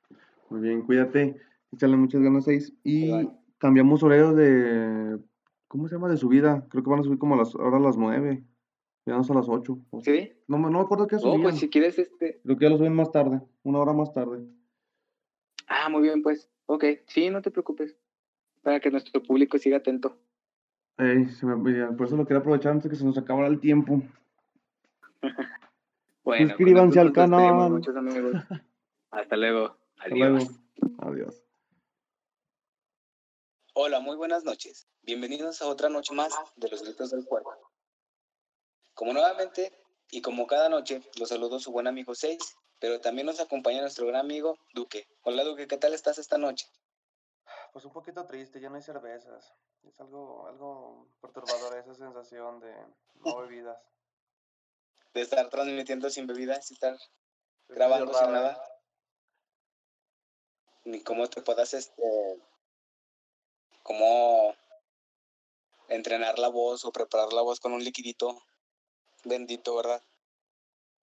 Muy 0.50 0.62
bien, 0.62 0.82
cuídate. 0.82 1.36
Échale 1.74 1.98
muchas 1.98 2.22
ganas, 2.22 2.46
seis. 2.46 2.74
Y 2.84 3.28
cambiamos 3.58 4.02
horario 4.04 4.34
de. 4.34 5.20
¿Cómo 5.68 5.88
se 5.90 5.96
llama? 5.96 6.08
De 6.10 6.16
subida. 6.18 6.66
Creo 6.70 6.84
que 6.84 6.90
van 6.90 7.00
a 7.02 7.04
subir 7.04 7.20
como 7.20 7.36
a 7.36 7.38
las, 7.38 7.54
ahora 7.56 7.78
a 7.78 7.82
las 7.82 7.98
nueve. 7.98 8.44
Ya 9.06 9.16
no 9.16 9.22
es 9.22 9.30
a 9.30 9.34
las 9.34 9.50
ocho. 9.50 9.80
o- 9.90 10.02
¿Sí? 10.02 10.32
No, 10.48 10.58
me- 10.58 10.70
no 10.72 10.80
me 10.80 10.86
acuerdo 10.86 11.08
qué 11.08 11.18
Oh, 11.18 11.20
subían. 11.20 11.42
pues 11.42 11.58
si 11.60 11.70
quieres, 11.70 12.00
este. 12.00 12.40
Creo 12.44 12.58
que 12.58 12.66
ya 12.66 12.70
lo 12.70 12.78
suben 12.78 12.94
más 12.96 13.12
tarde. 13.12 13.42
Una 13.64 13.80
hora 13.80 13.92
más 13.94 14.14
tarde. 14.14 14.46
Ah, 15.68 15.90
muy 15.90 16.02
bien, 16.02 16.22
pues. 16.22 16.50
Ok, 16.68 16.86
sí, 17.08 17.30
no 17.30 17.42
te 17.42 17.52
preocupes. 17.52 17.98
Para 18.68 18.82
que 18.82 18.92
nuestro 18.92 19.24
público 19.24 19.58
siga 19.58 19.78
atento. 19.78 20.18
Se 20.98 21.46
me- 21.46 21.94
por 21.94 22.06
eso 22.06 22.18
lo 22.18 22.26
quería 22.26 22.40
aprovechar 22.40 22.74
antes 22.74 22.84
de 22.84 22.90
que 22.90 22.96
se 22.98 23.06
nos 23.06 23.18
acabara 23.18 23.48
el 23.48 23.62
tiempo. 23.62 24.02
Bueno, 26.26 26.50
Suscríbanse 26.50 27.00
con 27.00 27.08
al 27.08 27.14
canal. 27.14 27.70
Muchos 27.72 27.96
amigos. 27.96 28.34
Hasta 29.12 29.38
luego. 29.38 29.78
Hasta 29.98 30.10
luego. 30.14 30.36
Adiós. 30.36 30.50
Adiós. 30.98 31.44
Hola, 33.74 34.02
muy 34.02 34.18
buenas 34.18 34.44
noches. 34.44 34.86
Bienvenidos 35.04 35.62
a 35.62 35.68
otra 35.68 35.88
noche 35.88 36.14
más 36.14 36.34
de 36.58 36.68
los 36.68 36.84
gritos 36.84 37.12
del 37.12 37.24
cuerpo. 37.24 37.54
Como 38.94 39.14
nuevamente 39.14 39.72
y 40.12 40.22
como 40.22 40.46
cada 40.46 40.68
noche, 40.68 41.02
los 41.18 41.30
saludo 41.30 41.58
su 41.60 41.72
buen 41.72 41.88
amigo 41.88 42.14
Seis, 42.14 42.58
pero 42.80 43.00
también 43.00 43.28
nos 43.28 43.40
acompaña 43.40 43.80
nuestro 43.80 44.06
gran 44.08 44.20
amigo 44.26 44.58
Duque. 44.74 45.08
Hola 45.22 45.46
Duque, 45.46 45.68
¿qué 45.70 45.78
tal 45.78 45.94
estás 45.94 46.18
esta 46.18 46.38
noche? 46.38 46.66
Pues 47.78 47.86
un 47.86 47.94
poquito 47.94 48.26
triste, 48.26 48.60
ya 48.60 48.72
no 48.72 48.78
hay 48.78 48.82
cervezas. 48.82 49.54
Es 49.88 50.00
algo, 50.00 50.48
algo 50.48 51.08
perturbador 51.22 51.78
esa 51.78 51.94
sensación 51.94 52.60
de 52.60 52.74
no 53.24 53.38
bebidas. 53.42 53.78
De 55.14 55.22
estar 55.22 55.48
transmitiendo 55.52 56.10
sin 56.10 56.26
bebidas 56.26 56.72
y 56.72 56.74
estar 56.74 56.96
Es 56.96 57.76
grabando 57.76 58.12
sin 58.16 58.24
raro, 58.24 58.32
nada. 58.32 58.64
Ni 60.86 61.04
cómo 61.04 61.30
te 61.30 61.44
puedas, 61.44 61.76
este, 61.76 62.42
cómo 63.84 64.56
entrenar 65.88 66.40
la 66.40 66.48
voz 66.48 66.84
o 66.84 66.92
preparar 66.92 67.32
la 67.32 67.44
voz 67.44 67.60
con 67.60 67.74
un 67.74 67.84
liquidito 67.84 68.42
bendito, 69.24 69.76
¿verdad? 69.76 70.02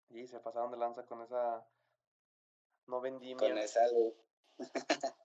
Y 0.09 0.25
se 0.25 0.39
pasaron 0.39 0.71
de 0.71 0.77
lanza 0.77 1.05
con 1.05 1.21
esa 1.21 1.67
no 2.87 2.99
vendimia. 2.99 3.37
con 3.37 3.59
esa. 3.59 3.81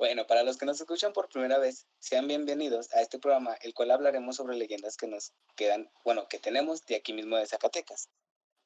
bueno, 0.00 0.26
para 0.26 0.42
los 0.44 0.56
que 0.56 0.64
nos 0.64 0.80
escuchan 0.80 1.12
por 1.12 1.28
primera 1.28 1.58
vez, 1.58 1.86
sean 1.98 2.26
bienvenidos 2.26 2.90
a 2.94 3.02
este 3.02 3.18
programa, 3.18 3.52
el 3.60 3.74
cual 3.74 3.90
hablaremos 3.90 4.34
sobre 4.36 4.56
leyendas 4.56 4.96
que 4.96 5.06
nos 5.06 5.34
quedan, 5.56 5.92
bueno, 6.06 6.26
que 6.26 6.38
tenemos 6.38 6.86
de 6.86 6.96
aquí 6.96 7.12
mismo 7.12 7.36
de 7.36 7.46
Zacatecas. 7.46 8.08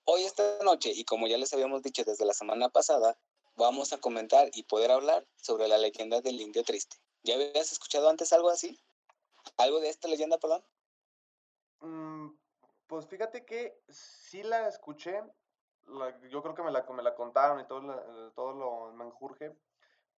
Hoy 0.04 0.22
esta 0.22 0.58
noche, 0.62 0.92
y 0.94 1.04
como 1.04 1.26
ya 1.26 1.36
les 1.36 1.52
habíamos 1.52 1.82
dicho 1.82 2.04
desde 2.04 2.24
la 2.24 2.34
semana 2.34 2.68
pasada, 2.68 3.18
vamos 3.56 3.92
a 3.92 3.98
comentar 3.98 4.48
y 4.52 4.62
poder 4.62 4.92
hablar 4.92 5.26
sobre 5.34 5.66
la 5.66 5.76
leyenda 5.76 6.20
del 6.20 6.40
indio 6.40 6.62
triste. 6.62 6.98
¿Ya 7.24 7.34
habías 7.34 7.72
escuchado 7.72 8.08
antes 8.08 8.32
algo 8.32 8.48
así? 8.50 8.78
¿Algo 9.56 9.80
de 9.80 9.88
esta 9.88 10.06
leyenda, 10.06 10.38
perdón? 10.38 10.64
Mm, 11.80 12.28
pues 12.86 13.08
fíjate 13.08 13.44
que 13.44 13.76
sí 13.88 14.44
la 14.44 14.68
escuché, 14.68 15.20
la- 15.88 16.16
yo 16.28 16.42
creo 16.42 16.54
que 16.54 16.62
me 16.62 16.70
la, 16.70 16.84
me 16.90 17.02
la 17.02 17.16
contaron 17.16 17.58
y 17.58 17.66
todo, 17.66 17.80
la- 17.82 18.30
todo 18.36 18.52
lo 18.52 18.92
menjurje, 18.92 19.52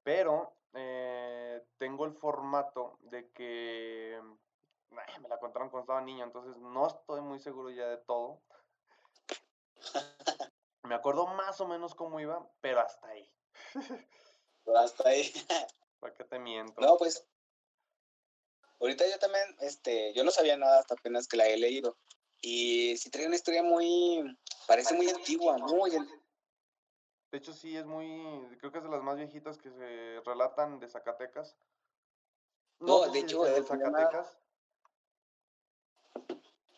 pero 0.06 0.54
eh, 0.74 1.66
tengo 1.80 2.06
el 2.06 2.14
formato 2.14 3.00
de 3.02 3.32
que 3.32 4.22
ay, 4.92 5.20
me 5.20 5.28
la 5.28 5.40
contaron 5.40 5.70
cuando 5.70 5.86
estaba 5.86 6.02
niño, 6.02 6.24
entonces 6.24 6.56
no 6.58 6.86
estoy 6.86 7.22
muy 7.22 7.40
seguro 7.40 7.72
ya 7.72 7.88
de 7.88 7.98
todo. 7.98 8.40
Me 10.84 10.94
acuerdo 10.94 11.26
más 11.26 11.60
o 11.60 11.68
menos 11.68 11.96
cómo 11.96 12.20
iba, 12.20 12.48
pero 12.62 12.82
hasta 12.82 13.08
ahí. 13.08 13.28
Pero 14.64 14.78
hasta 14.78 15.10
ahí. 15.10 15.24
¿Para 16.00 16.14
qué 16.14 16.24
te 16.24 16.38
miento? 16.38 16.80
No, 16.80 16.98
pues. 16.98 17.26
Ahorita 18.80 19.08
yo 19.10 19.18
también, 19.18 19.44
este, 19.62 20.14
yo 20.14 20.24
no 20.24 20.30
sabía 20.30 20.56
nada 20.56 20.80
hasta 20.80 20.94
apenas 20.94 21.28
que 21.28 21.38
la 21.38 21.48
he 21.48 21.58
leído. 21.58 21.98
Y 22.42 22.96
sí 22.98 23.10
trae 23.10 23.26
una 23.26 23.38
historia 23.38 23.64
muy, 23.64 24.24
parece 24.68 24.94
muy 24.94 25.10
antigua, 25.10 25.58
muy, 25.58 25.92
De 27.32 27.38
hecho, 27.40 27.54
sí, 27.54 27.76
es 27.76 27.86
muy. 27.86 28.58
Creo 28.60 28.72
que 28.72 28.78
es 28.78 28.84
de 28.84 28.90
las 28.90 29.02
más 29.04 29.18
viejitas 29.18 29.58
que 29.58 29.70
se 29.72 30.22
relatan 30.26 30.80
de 30.80 30.88
Zacatecas. 30.88 31.56
No, 32.80 33.04
sé 33.04 33.10
de 33.12 33.14
si 33.20 33.20
hecho, 33.26 33.44
de 33.44 33.64
Zacatecas. 33.64 34.38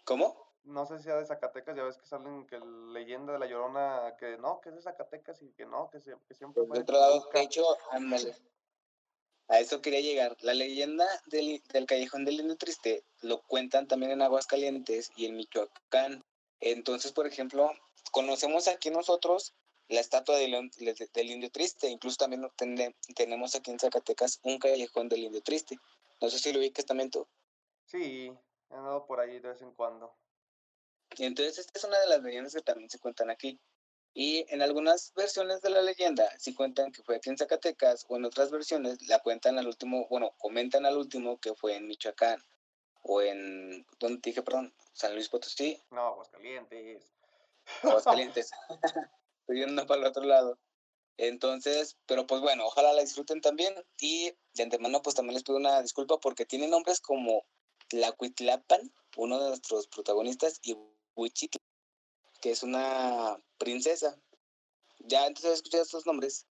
¿cómo? 0.05 0.47
No 0.63 0.85
sé 0.85 0.97
si 0.97 1.05
sea 1.05 1.15
de 1.15 1.25
Zacatecas, 1.25 1.75
ya 1.75 1.83
ves 1.83 1.97
que 1.97 2.05
salen 2.05 2.45
que 2.45 2.59
leyenda 2.59 3.33
de 3.33 3.39
la 3.39 3.45
Llorona, 3.45 4.15
que 4.19 4.37
no, 4.37 4.59
que 4.59 4.69
es 4.69 4.75
de 4.75 4.81
Zacatecas 4.81 5.41
y 5.41 5.51
que 5.53 5.65
no, 5.65 5.89
que, 5.89 5.99
se- 5.99 6.15
que 6.27 6.33
siempre 6.33 6.63
Pues 6.63 6.77
de 6.79 6.83
otro 6.83 6.99
lado, 6.99 7.29
de 7.33 7.41
hecho, 7.41 7.63
ándale. 7.91 8.35
A 9.49 9.59
eso 9.61 9.81
quería 9.81 10.01
llegar. 10.01 10.35
La 10.41 10.53
leyenda 10.53 11.05
del, 11.27 11.61
del 11.71 11.85
Callejón 11.85 12.25
del 12.25 12.41
Indio 12.41 12.57
Triste 12.57 13.05
lo 13.21 13.41
cuentan 13.43 13.87
también 13.87 14.11
en 14.11 14.21
Aguascalientes 14.21 15.09
y 15.15 15.25
en 15.25 15.37
Michoacán. 15.37 16.25
Entonces, 16.59 17.13
por 17.13 17.27
ejemplo, 17.27 17.71
conocemos 18.11 18.67
aquí 18.67 18.89
nosotros 18.89 19.53
la 19.89 19.99
estatua 19.99 20.37
del, 20.37 20.69
del- 21.13 21.31
Indio 21.31 21.49
Triste. 21.51 21.87
Incluso 21.89 22.17
también 22.17 22.47
tenemos 23.15 23.55
aquí 23.55 23.71
en 23.71 23.79
Zacatecas 23.79 24.39
un 24.43 24.59
Callejón 24.59 25.09
del 25.09 25.23
Indio 25.23 25.41
Triste. 25.41 25.77
No 26.21 26.29
sé 26.29 26.39
si 26.39 26.51
lo 26.53 26.59
ubicas 26.59 26.85
también 26.85 27.09
tú. 27.11 27.27
Sí, 27.85 28.31
he 28.69 28.75
andado 28.75 29.05
por 29.05 29.19
ahí 29.19 29.39
de 29.39 29.49
vez 29.49 29.61
en 29.61 29.71
cuando. 29.73 30.13
Y 31.17 31.25
entonces 31.25 31.57
esta 31.59 31.77
es 31.79 31.83
una 31.85 31.99
de 31.99 32.07
las 32.07 32.21
leyendas 32.21 32.53
que 32.53 32.61
también 32.61 32.89
se 32.89 32.99
cuentan 32.99 33.29
aquí. 33.29 33.59
Y 34.13 34.45
en 34.51 34.61
algunas 34.61 35.13
versiones 35.13 35.61
de 35.61 35.69
la 35.69 35.81
leyenda 35.81 36.27
sí 36.39 36.53
cuentan 36.55 36.91
que 36.91 37.03
fue 37.03 37.17
aquí 37.17 37.29
en 37.29 37.37
Zacatecas 37.37 38.05
o 38.09 38.17
en 38.17 38.25
otras 38.25 38.49
versiones 38.49 39.07
la 39.07 39.19
cuentan 39.19 39.59
al 39.59 39.67
último, 39.67 40.07
bueno, 40.09 40.33
comentan 40.39 40.85
al 40.87 40.97
último 40.97 41.39
que 41.39 41.53
fue 41.53 41.75
en 41.75 41.85
Michoacán 41.87 42.43
o 43.03 43.21
en, 43.21 43.85
¿dónde 43.99 44.19
dije, 44.23 44.41
perdón? 44.41 44.73
San 44.93 45.13
Luis 45.13 45.29
Potosí, 45.29 45.79
No, 45.91 46.07
Aguascalientes. 46.07 47.13
Aguascalientes. 47.83 48.51
Estoy 49.47 49.65
yendo 49.65 49.87
para 49.87 50.01
el 50.01 50.07
otro 50.07 50.23
lado. 50.25 50.59
Entonces, 51.15 51.97
pero 52.05 52.27
pues 52.27 52.41
bueno, 52.41 52.65
ojalá 52.65 52.91
la 52.91 53.01
disfruten 53.01 53.39
también. 53.39 53.73
Y 53.97 54.33
de 54.55 54.63
antemano, 54.63 55.01
pues 55.01 55.15
también 55.15 55.35
les 55.35 55.43
pido 55.43 55.57
una 55.57 55.81
disculpa 55.81 56.19
porque 56.19 56.45
tienen 56.45 56.71
nombres 56.71 56.99
como 56.99 57.45
Tlacuitlapan, 57.87 58.91
uno 59.15 59.39
de 59.39 59.47
nuestros 59.47 59.87
protagonistas, 59.87 60.59
y 60.63 60.77
Huichitl, 61.15 61.59
que 62.41 62.51
es 62.51 62.61
una 62.61 63.41
princesa. 63.57 64.19
Ya 64.99 65.25
entonces 65.25 65.53
escuchado 65.53 65.83
estos 65.83 66.05
nombres. 66.05 66.45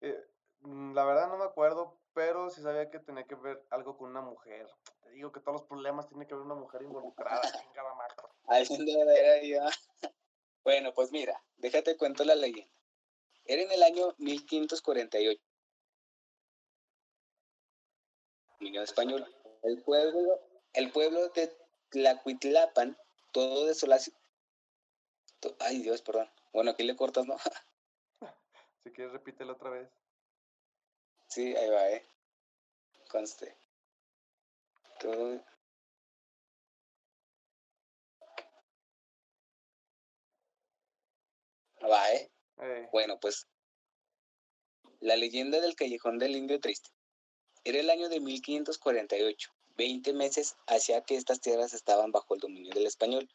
Eh, 0.00 0.20
mm, 0.62 0.94
la 0.94 1.04
verdad 1.04 1.28
no 1.28 1.38
me 1.38 1.44
acuerdo, 1.44 1.96
pero 2.12 2.50
sí 2.50 2.60
sabía 2.60 2.90
que 2.90 2.98
tenía 2.98 3.22
que 3.22 3.36
ver 3.36 3.64
algo 3.70 3.96
con 3.96 4.10
una 4.10 4.20
mujer. 4.20 4.68
Te 5.04 5.10
digo 5.10 5.30
que 5.30 5.38
todos 5.38 5.60
los 5.60 5.68
problemas 5.68 6.08
tiene 6.08 6.26
que 6.26 6.34
haber 6.34 6.46
una 6.46 6.56
mujer 6.56 6.82
involucrada. 6.82 7.40
Alguien 8.48 8.84
de 8.84 8.96
verdadera 8.96 9.44
idea. 9.44 9.70
Bueno, 10.64 10.92
pues 10.94 11.10
mira, 11.12 11.42
déjate 11.56 11.96
cuento 11.96 12.24
la 12.24 12.34
leyenda. 12.34 12.72
Era 13.44 13.62
en 13.62 13.72
el 13.72 13.82
año 13.82 14.14
1548. 14.18 15.40
Dominio 18.58 18.82
español. 18.82 19.26
El 19.62 19.82
pueblo, 19.82 20.40
el 20.74 20.90
pueblo 20.90 21.28
de 21.28 21.56
Tlacuitlapan, 21.88 22.96
todo 23.32 23.66
desolación. 23.66 24.16
Ay, 25.58 25.82
Dios, 25.82 26.02
perdón. 26.02 26.30
Bueno, 26.52 26.72
aquí 26.72 26.84
le 26.84 26.96
cortas, 26.96 27.26
¿no? 27.26 27.36
Si 28.82 28.90
quieres, 28.92 29.12
repítelo 29.12 29.52
otra 29.52 29.68
vez. 29.68 29.90
Sí, 31.26 31.54
ahí 31.54 31.68
va, 31.68 31.90
¿eh? 31.90 32.02
Conste. 33.10 33.54
Todo... 34.98 35.44
Va, 41.82 42.12
¿eh? 42.12 42.30
Eh, 42.62 42.88
Bueno, 42.92 43.18
pues 43.20 43.46
la 45.00 45.16
leyenda 45.16 45.60
del 45.60 45.76
Callejón 45.76 46.18
del 46.18 46.36
Indio 46.36 46.60
Triste. 46.60 46.90
Era 47.64 47.80
el 47.80 47.90
año 47.90 48.08
de 48.08 48.20
1548, 48.20 49.50
20 49.76 50.12
meses 50.12 50.56
hacia 50.66 51.02
que 51.02 51.16
estas 51.16 51.40
tierras 51.40 51.72
estaban 51.72 52.12
bajo 52.12 52.34
el 52.34 52.40
dominio 52.40 52.72
del 52.74 52.86
español. 52.86 53.28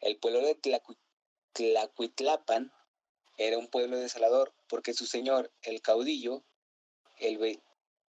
El 0.00 0.18
pueblo 0.18 0.40
de 0.40 0.56
Tlacu- 0.60 0.98
Tlacuitlapan 1.52 2.72
era 3.36 3.58
un 3.58 3.68
pueblo 3.68 3.96
desolador 3.98 4.52
porque 4.68 4.92
su 4.94 5.06
señor, 5.06 5.52
el 5.62 5.80
caudillo, 5.80 6.44
el 7.16 7.60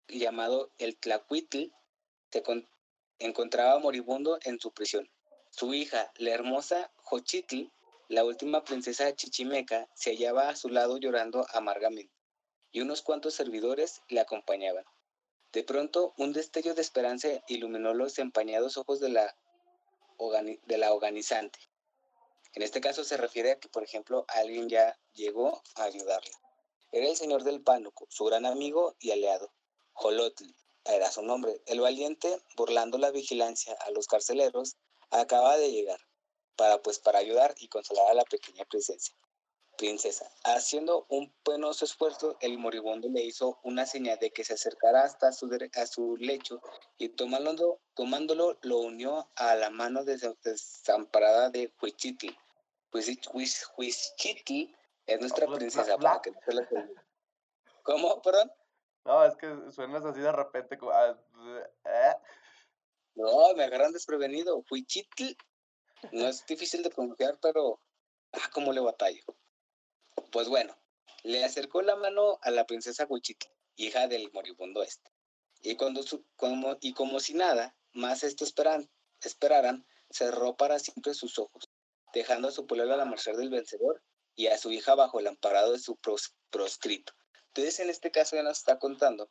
llamado 0.07 0.71
el 0.77 0.97
Tlacuitl, 0.97 1.71
se 2.31 2.43
con- 2.43 2.69
encontraba 3.19 3.79
moribundo 3.79 4.39
en 4.43 4.59
su 4.59 4.71
prisión. 4.71 5.09
Su 5.51 5.73
hija, 5.73 6.11
la 6.17 6.31
hermosa 6.31 6.91
Xochitl, 7.09 7.69
la 8.09 8.25
última 8.25 8.63
princesa 8.63 9.15
chichimeca, 9.15 9.87
se 9.93 10.09
hallaba 10.09 10.49
a 10.49 10.55
su 10.55 10.69
lado 10.69 10.97
llorando 10.97 11.45
amargamente, 11.53 12.11
y 12.71 12.81
unos 12.81 13.03
cuantos 13.03 13.35
servidores 13.35 14.01
le 14.07 14.19
acompañaban. 14.19 14.83
De 15.53 15.63
pronto, 15.63 16.15
un 16.17 16.33
destello 16.33 16.73
de 16.73 16.81
esperanza 16.81 17.27
iluminó 17.47 17.93
los 17.93 18.17
empañados 18.17 18.77
ojos 18.77 18.99
de 18.99 19.09
la, 19.09 19.37
de 20.65 20.77
la 20.79 20.91
organizante. 20.91 21.59
En 22.55 22.63
este 22.63 22.81
caso 22.81 23.03
se 23.03 23.15
refiere 23.15 23.51
a 23.51 23.59
que, 23.59 23.69
por 23.69 23.83
ejemplo, 23.83 24.25
alguien 24.27 24.69
ya 24.69 24.97
llegó 25.13 25.61
a 25.75 25.83
ayudarla. 25.83 26.35
Era 26.91 27.07
el 27.07 27.15
señor 27.15 27.43
del 27.43 27.61
pánuco, 27.61 28.07
su 28.09 28.25
gran 28.25 28.47
amigo 28.47 28.95
y 28.99 29.11
aliado, 29.11 29.53
Jolotl, 29.93 30.45
era 30.83 31.11
su 31.11 31.21
nombre. 31.21 31.61
El 31.67 31.79
valiente, 31.79 32.41
burlando 32.57 32.97
la 32.97 33.11
vigilancia 33.11 33.77
a 33.85 33.91
los 33.91 34.07
carceleros, 34.07 34.77
acaba 35.11 35.57
de 35.57 35.71
llegar 35.71 36.08
para 36.59 36.81
pues 36.81 36.99
para 36.99 37.19
ayudar 37.19 37.55
y 37.57 37.69
consolar 37.69 38.11
a 38.11 38.13
la 38.13 38.25
pequeña 38.25 38.65
princesa. 38.65 39.13
Princesa, 39.77 40.29
haciendo 40.43 41.05
un 41.07 41.33
penoso 41.41 41.85
esfuerzo, 41.85 42.35
el 42.41 42.57
moribundo 42.57 43.07
le 43.07 43.21
hizo 43.21 43.59
una 43.63 43.85
señal 43.85 44.19
de 44.19 44.29
que 44.31 44.43
se 44.43 44.55
acercara 44.55 45.03
hasta 45.05 45.31
su, 45.31 45.49
a 45.73 45.85
su 45.85 46.17
lecho 46.17 46.61
y 46.97 47.07
tomándolo, 47.07 47.79
tomándolo 47.93 48.59
lo 48.61 48.79
unió 48.79 49.29
a 49.37 49.55
la 49.55 49.69
mano 49.69 50.03
des- 50.03 50.27
desamparada 50.43 51.49
de 51.49 51.73
Huichitl. 51.81 52.35
Huichitl 52.91 54.75
es 55.05 55.19
nuestra 55.21 55.47
princesa, 55.47 55.97
para 55.97 56.21
que 56.21 56.31
no 56.31 56.39
se 56.45 56.53
la. 56.55 56.67
¿Cómo, 57.83 58.21
perdón? 58.21 58.51
no, 59.05 59.23
es 59.23 59.37
que 59.37 59.47
suenas 59.71 60.03
así 60.03 60.19
de 60.19 60.33
repente. 60.33 60.77
como, 60.77 60.91
ah, 60.91 61.17
eh, 61.85 62.15
No, 63.15 63.53
me 63.55 63.63
agarran 63.63 63.93
desprevenido. 63.93 64.61
Huichitl 64.69 65.37
no 66.11 66.27
es 66.27 66.45
difícil 66.45 66.83
de 66.83 66.89
pronunciar, 66.89 67.39
pero 67.41 67.81
ah, 68.33 68.49
cómo 68.53 68.73
le 68.73 68.81
batallo. 68.81 69.23
Pues 70.31 70.47
bueno, 70.47 70.75
le 71.23 71.43
acercó 71.43 71.81
la 71.81 71.95
mano 71.95 72.39
a 72.41 72.51
la 72.51 72.65
princesa 72.65 73.05
Huichitl, 73.09 73.47
hija 73.75 74.07
del 74.07 74.31
moribundo 74.31 74.83
este. 74.83 75.11
Y 75.61 75.75
cuando 75.75 76.03
su- 76.03 76.25
como, 76.35 76.77
y 76.81 76.93
como 76.93 77.19
si 77.19 77.33
nada 77.33 77.75
más 77.93 78.23
esto 78.23 78.43
esperan, 78.43 78.89
esperaran, 79.21 79.85
cerró 80.09 80.55
para 80.55 80.79
siempre 80.79 81.13
sus 81.13 81.37
ojos, 81.39 81.69
dejando 82.13 82.47
a 82.47 82.51
su 82.51 82.65
pueblo 82.65 82.93
a 82.93 82.97
la 82.97 83.05
merced 83.05 83.35
del 83.37 83.49
vencedor 83.49 84.01
y 84.35 84.47
a 84.47 84.57
su 84.57 84.71
hija 84.71 84.95
bajo 84.95 85.19
el 85.19 85.27
amparado 85.27 85.73
de 85.73 85.79
su 85.79 85.97
pros- 85.97 86.33
proscrito. 86.49 87.13
Entonces, 87.47 87.79
en 87.79 87.89
este 87.89 88.11
caso 88.11 88.35
ya 88.35 88.43
nos 88.43 88.59
está 88.59 88.79
contando 88.79 89.29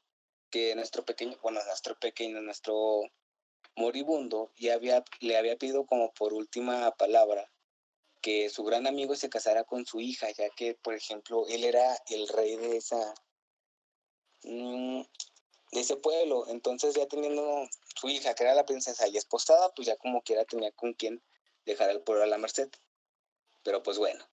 que 0.50 0.74
nuestro 0.74 1.05
pequeño, 1.05 1.38
bueno, 1.42 1.60
nuestro 1.64 1.98
pequeño, 1.98 2.40
nuestro 2.42 3.00
moribundo 3.78 4.50
ya 4.57 4.74
había, 4.74 5.05
le 5.20 5.36
había 5.36 5.57
pedido 5.57 5.86
como 5.86 6.12
por 6.12 6.34
última 6.34 6.90
palabra 6.97 7.50
que 8.20 8.50
su 8.50 8.65
gran 8.65 8.86
amigo 8.86 9.15
se 9.15 9.31
casara 9.31 9.65
con 9.65 9.86
su 9.86 10.00
hija, 10.00 10.31
ya 10.32 10.50
que, 10.50 10.74
por 10.74 10.94
ejemplo, 10.94 11.47
él 11.48 11.65
era 11.65 11.97
el 12.08 12.28
rey 12.28 12.57
de 12.57 12.76
esa 12.76 13.15
mm, 14.42 15.02
de 15.73 15.81
ese 15.81 15.97
pueblo. 15.97 16.47
Entonces, 16.48 16.94
ya 16.94 17.07
teniendo 17.07 17.68
su 17.94 18.08
hija, 18.08 18.34
que 18.34 18.44
era 18.44 18.55
la 18.55 18.66
princesa, 18.66 19.07
y 19.08 19.16
esposada, 19.16 19.73
pues 19.74 19.86
ya 19.86 19.97
como 19.97 20.23
quiera 20.23 20.44
tenía 20.44 20.73
con 20.73 20.94
quien 20.94 21.23
dejar 21.65 21.90
al 21.90 22.02
pueblo 22.02 22.24
a 22.24 22.26
la 22.26 22.39
merced. 22.39 22.68
Pero 23.62 23.82
pues 23.82 23.98
bueno, 23.98 24.24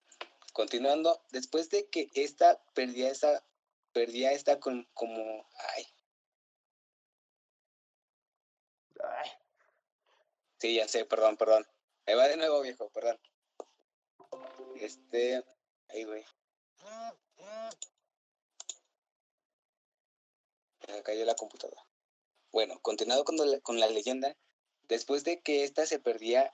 continuando, 0.54 1.22
después 1.32 1.70
de 1.70 1.88
que 1.88 2.10
esta 2.16 2.64
perdía 2.74 3.10
esa, 3.10 3.46
perdía 3.94 4.32
esta 4.32 4.60
con, 4.60 4.88
como, 4.94 5.48
ay, 5.76 5.86
Sí, 10.60 10.76
ya 10.76 10.88
sé, 10.88 11.06
perdón, 11.06 11.38
perdón. 11.38 11.68
Ahí 12.06 12.16
va 12.16 12.28
de 12.28 12.38
nuevo, 12.38 12.62
viejo, 12.62 12.90
perdón. 12.90 13.20
Este, 14.76 15.44
Ay, 15.90 16.04
güey. 16.04 16.26
Me 20.88 21.04
cayó 21.04 21.26
la 21.26 21.36
computadora. 21.36 21.82
Bueno, 22.52 22.80
continuando 22.82 23.26
con 23.26 23.38
la, 23.38 23.60
con 23.62 23.80
leyenda, 23.80 24.36
después 24.88 25.24
de 25.24 25.42
que 25.42 25.64
ésta 25.64 25.86
se 25.86 26.00
perdía, 26.00 26.52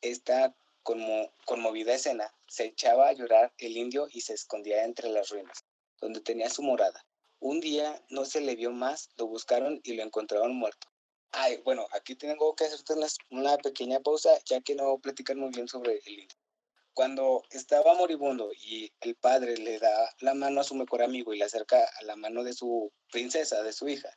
esta 0.00 0.54
conmo- 0.82 1.32
conmovida 1.44 1.94
escena, 1.94 2.32
se 2.46 2.64
echaba 2.64 3.08
a 3.08 3.12
llorar 3.12 3.52
el 3.58 3.76
indio 3.76 4.06
y 4.10 4.20
se 4.20 4.34
escondía 4.34 4.84
entre 4.84 5.08
las 5.08 5.30
ruinas, 5.30 5.64
donde 6.00 6.20
tenía 6.20 6.50
su 6.50 6.62
morada. 6.62 7.04
Un 7.40 7.60
día 7.60 8.02
no 8.10 8.24
se 8.26 8.40
le 8.40 8.54
vio 8.54 8.70
más, 8.70 9.08
lo 9.16 9.26
buscaron 9.26 9.80
y 9.82 9.94
lo 9.94 10.02
encontraron 10.02 10.54
muerto. 10.54 10.88
Ay, 11.32 11.58
bueno, 11.64 11.86
aquí 11.92 12.16
tengo 12.16 12.54
que 12.56 12.64
hacerte 12.64 12.94
una, 13.30 13.56
pequeña 13.58 14.00
pausa, 14.00 14.30
ya 14.44 14.60
que 14.60 14.74
no 14.74 14.98
platican 14.98 15.38
muy 15.38 15.50
bien 15.50 15.68
sobre 15.68 15.98
el 16.04 16.20
indio. 16.20 16.36
Cuando 16.92 17.44
estaba 17.50 17.94
moribundo 17.94 18.50
y 18.52 18.92
el 19.00 19.14
padre 19.14 19.56
le 19.56 19.78
da 19.78 20.12
la 20.20 20.34
mano 20.34 20.60
a 20.60 20.64
su 20.64 20.74
mejor 20.74 21.02
amigo 21.02 21.32
y 21.32 21.38
le 21.38 21.44
acerca 21.44 21.84
a 21.84 22.02
la 22.02 22.16
mano 22.16 22.42
de 22.42 22.52
su 22.52 22.92
princesa, 23.12 23.62
de 23.62 23.72
su 23.72 23.88
hija, 23.88 24.10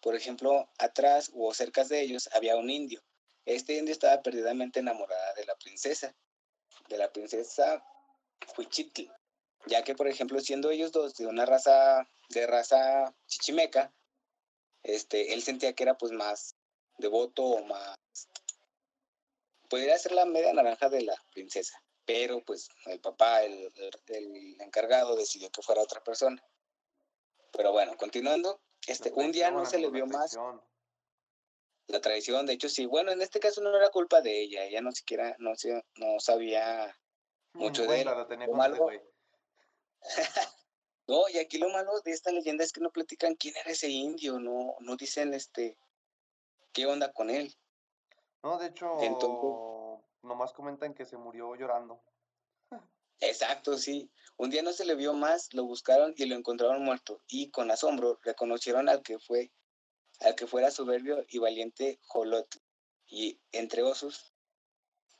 por 0.00 0.16
ejemplo, 0.16 0.68
atrás 0.78 1.30
o 1.34 1.54
cerca 1.54 1.84
de 1.84 2.00
ellos 2.00 2.28
había 2.32 2.56
un 2.56 2.70
indio. 2.70 3.02
Este 3.44 3.78
indio 3.78 3.92
estaba 3.92 4.20
perdidamente 4.22 4.80
enamorada 4.80 5.32
de 5.34 5.46
la 5.46 5.54
princesa, 5.56 6.14
de 6.88 6.98
la 6.98 7.10
princesa 7.12 7.84
Huichitl, 8.56 9.10
ya 9.66 9.84
que, 9.84 9.94
por 9.94 10.08
ejemplo, 10.08 10.40
siendo 10.40 10.70
ellos 10.70 10.92
dos 10.92 11.14
de 11.14 11.26
una 11.26 11.46
raza, 11.46 12.08
de 12.30 12.46
raza 12.46 13.14
chichimeca, 13.26 13.92
este, 14.82 15.32
él 15.34 15.42
sentía 15.42 15.72
que 15.72 15.82
era 15.82 15.96
pues 15.96 16.12
más 16.12 16.54
devoto 16.98 17.42
o 17.44 17.64
más, 17.64 17.96
podría 19.68 19.98
ser 19.98 20.12
la 20.12 20.24
media 20.24 20.52
naranja 20.52 20.88
de 20.88 21.02
la 21.02 21.16
princesa, 21.32 21.80
pero 22.04 22.42
pues 22.44 22.68
el 22.86 23.00
papá, 23.00 23.42
el, 23.44 23.72
el- 24.06 24.60
encargado, 24.60 25.16
decidió 25.16 25.50
que 25.50 25.62
fuera 25.62 25.82
otra 25.82 26.02
persona. 26.02 26.42
Pero 27.52 27.72
bueno, 27.72 27.96
continuando, 27.96 28.60
este, 28.86 29.12
un 29.12 29.32
día 29.32 29.50
no 29.50 29.64
se 29.66 29.78
le 29.78 29.90
vio 29.90 30.06
más 30.06 30.36
la 31.86 32.00
traición, 32.02 32.44
de 32.44 32.52
hecho 32.52 32.68
sí, 32.68 32.84
bueno, 32.84 33.12
en 33.12 33.22
este 33.22 33.40
caso 33.40 33.62
no 33.62 33.74
era 33.74 33.88
culpa 33.90 34.20
de 34.20 34.42
ella, 34.42 34.64
ella 34.64 34.82
no 34.82 34.92
siquiera, 34.92 35.34
no, 35.38 35.54
se, 35.56 35.82
no 35.96 36.20
sabía 36.20 36.94
mucho 37.54 37.82
de 37.86 38.02
él. 38.02 38.08
tenía. 38.26 38.46
No, 41.08 41.26
y 41.32 41.38
aquí 41.38 41.56
lo 41.56 41.70
malo 41.70 42.00
de 42.04 42.10
esta 42.12 42.30
leyenda 42.30 42.62
es 42.64 42.72
que 42.72 42.82
no 42.82 42.90
platican 42.90 43.34
quién 43.34 43.56
era 43.56 43.70
ese 43.70 43.88
indio, 43.88 44.38
no, 44.38 44.76
no 44.80 44.96
dicen 44.96 45.32
este 45.32 45.78
qué 46.72 46.86
onda 46.86 47.12
con 47.12 47.30
él. 47.30 47.56
No, 48.42 48.58
de 48.58 48.66
hecho, 48.66 49.00
Entonces- 49.00 50.04
nomás 50.22 50.52
comentan 50.52 50.94
que 50.94 51.06
se 51.06 51.16
murió 51.16 51.54
llorando. 51.56 52.02
Exacto, 53.20 53.76
sí. 53.78 54.10
Un 54.36 54.50
día 54.50 54.62
no 54.62 54.72
se 54.72 54.84
le 54.84 54.94
vio 54.94 55.12
más, 55.12 55.52
lo 55.52 55.64
buscaron 55.64 56.14
y 56.16 56.26
lo 56.26 56.36
encontraron 56.36 56.84
muerto. 56.84 57.20
Y 57.26 57.50
con 57.50 57.70
asombro 57.70 58.20
reconocieron 58.22 58.88
al 58.88 59.02
que 59.02 59.18
fue, 59.18 59.50
al 60.20 60.36
que 60.36 60.46
fuera 60.46 60.70
soberbio 60.70 61.24
y 61.28 61.38
valiente 61.38 61.98
Jolotl. 62.06 62.58
Y 63.06 63.40
entre 63.50 63.82
osos, 63.82 64.32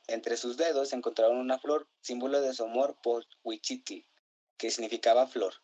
entre 0.06 0.36
sus 0.36 0.56
dedos 0.56 0.92
encontraron 0.92 1.38
una 1.38 1.58
flor, 1.58 1.88
símbolo 2.00 2.40
de 2.40 2.54
su 2.54 2.64
amor 2.64 2.96
por 3.02 3.26
Huichitl, 3.42 4.06
que 4.56 4.70
significaba 4.70 5.26
flor. 5.26 5.54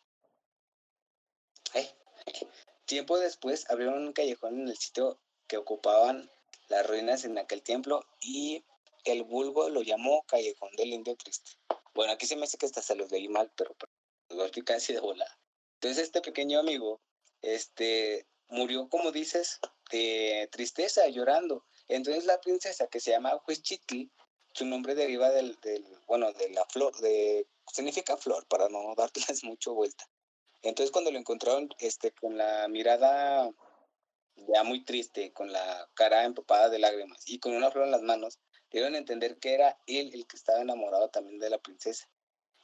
Tiempo 2.87 3.19
después 3.19 3.69
abrieron 3.71 4.07
un 4.07 4.13
callejón 4.13 4.61
en 4.61 4.69
el 4.69 4.77
sitio 4.77 5.19
que 5.47 5.57
ocupaban 5.57 6.31
las 6.69 6.87
ruinas 6.87 7.25
en 7.25 7.39
aquel 7.39 7.63
templo 7.63 8.05
y 8.21 8.65
el 9.05 9.23
vulgo 9.23 9.69
lo 9.69 9.83
llamó 9.83 10.23
Callejón 10.27 10.71
del 10.77 10.93
Indio 10.93 11.17
Triste. 11.17 11.53
Bueno, 11.95 12.13
aquí 12.13 12.27
se 12.27 12.37
me 12.37 12.45
hace 12.45 12.59
que 12.59 12.67
hasta 12.67 12.83
se 12.83 12.95
los 12.95 13.11
leí 13.11 13.29
mal, 13.29 13.53
pero, 13.57 13.75
pero 14.29 14.43
explicar 14.43 14.77
así 14.77 14.93
de 14.93 15.01
volada. 15.01 15.39
Entonces 15.75 16.05
este 16.05 16.21
pequeño 16.23 16.59
amigo, 16.59 17.01
este, 17.43 18.27
murió, 18.49 18.89
como 18.89 19.13
dices, 19.13 19.61
de 19.91 20.49
tristeza, 20.51 21.07
llorando. 21.09 21.65
Entonces 21.89 22.25
la 22.25 22.41
princesa 22.41 22.87
que 22.87 23.01
se 23.01 23.11
llama 23.11 23.41
Huichitl, 23.47 24.11
su 24.53 24.65
nombre 24.65 24.95
deriva 24.95 25.31
del, 25.31 25.59
del, 25.61 25.85
bueno, 26.07 26.33
de 26.33 26.49
la 26.51 26.65
flor, 26.67 26.97
de, 26.99 27.47
significa 27.73 28.17
flor, 28.17 28.47
para 28.47 28.69
no 28.69 28.95
darles 28.97 29.45
mucho 29.45 29.75
vuelta. 29.75 30.09
Entonces 30.65 30.91
cuando 30.91 31.11
lo 31.11 31.19
encontraron, 31.19 31.69
este, 31.79 32.11
con 32.13 32.39
la 32.39 32.67
mirada 32.69 33.53
ya 34.49 34.65
muy 34.65 34.83
triste, 34.83 35.31
con 35.33 35.53
la 35.53 35.89
cara 35.93 36.25
empapada 36.25 36.71
de 36.71 36.79
lágrimas 36.79 37.23
y 37.27 37.39
con 37.39 37.55
una 37.55 37.71
flor 37.71 37.85
en 37.85 37.91
las 37.91 38.01
manos, 38.01 38.41
dieron 38.71 38.95
a 38.95 38.99
entender 38.99 39.39
que 39.39 39.53
era 39.53 39.79
él 39.87 40.11
el 40.15 40.27
que 40.27 40.37
estaba 40.37 40.63
enamorado 40.63 41.11
también 41.11 41.39
de 41.39 41.51
la 41.51 41.59
princesa. 41.59 42.09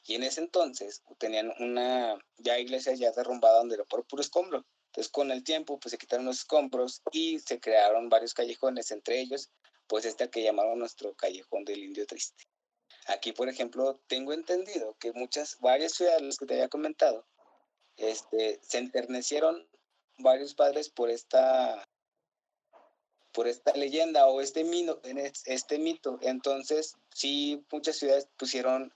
Y 0.07 0.15
en 0.15 0.23
ese 0.23 0.41
entonces 0.41 1.03
tenían 1.19 1.53
una 1.61 2.19
ya 2.39 2.59
iglesia 2.59 2.95
ya 2.95 3.13
derrumbada 3.13 3.59
donde 3.59 3.75
era 3.75 3.85
por 3.85 4.07
puro 4.07 4.23
escombro. 4.23 4.65
Entonces 4.87 5.13
con 5.13 5.31
el 5.31 5.45
tiempo 5.45 5.79
pues 5.79 5.91
se 5.91 5.99
quitaron 5.99 6.25
los 6.25 6.39
escombros 6.39 7.03
y 7.13 7.39
se 7.41 7.61
crearon 7.61 8.09
varios 8.09 8.33
callejones, 8.33 8.91
entre 8.93 9.21
ellos 9.21 9.51
pues 9.87 10.07
este 10.07 10.31
que 10.31 10.43
llamaron 10.43 10.79
nuestro 10.79 11.15
callejón 11.17 11.67
del 11.67 11.85
indio 11.85 12.07
triste. 12.07 12.45
Aquí 13.09 13.33
por 13.33 13.51
ejemplo 13.51 14.01
tengo 14.07 14.33
entendido 14.33 14.97
que 14.99 15.13
muchas, 15.13 15.59
varias 15.61 15.93
ciudades, 15.93 16.23
las 16.23 16.39
que 16.39 16.47
te 16.47 16.55
había 16.55 16.69
comentado, 16.69 17.27
este, 18.01 18.59
se 18.63 18.79
enternecieron 18.79 19.67
varios 20.19 20.55
padres 20.55 20.89
por 20.89 21.11
esta 21.11 21.87
por 23.33 23.47
esta 23.47 23.73
leyenda 23.75 24.27
o 24.27 24.41
este 24.41 24.65
mito, 24.65 25.01
este 25.45 25.79
mito. 25.79 26.19
Entonces, 26.21 26.97
sí, 27.15 27.65
muchas 27.71 27.97
ciudades 27.97 28.29
pusieron 28.37 28.93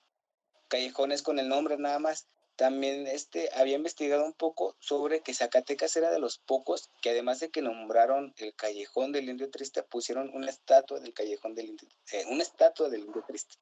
callejones 0.66 1.22
con 1.22 1.38
el 1.38 1.48
nombre 1.48 1.76
nada 1.78 2.00
más. 2.00 2.26
También 2.56 3.06
este, 3.06 3.48
había 3.54 3.76
investigado 3.76 4.24
un 4.24 4.32
poco 4.32 4.76
sobre 4.80 5.20
que 5.20 5.34
Zacatecas 5.34 5.96
era 5.96 6.10
de 6.10 6.18
los 6.20 6.38
pocos 6.38 6.90
que 7.00 7.10
además 7.10 7.40
de 7.40 7.50
que 7.50 7.62
nombraron 7.62 8.32
el 8.36 8.54
callejón 8.54 9.12
del 9.12 9.28
indio 9.28 9.50
triste, 9.50 9.82
pusieron 9.82 10.30
una 10.34 10.50
estatua 10.50 11.00
del 11.00 11.14
callejón 11.14 11.54
del 11.54 11.70
indio, 11.70 11.88
eh, 12.12 12.24
una 12.28 12.42
estatua 12.42 12.88
del 12.88 13.04
indio 13.04 13.24
triste. 13.26 13.56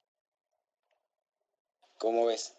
¿Cómo 1.99 2.27
ves? 2.27 2.55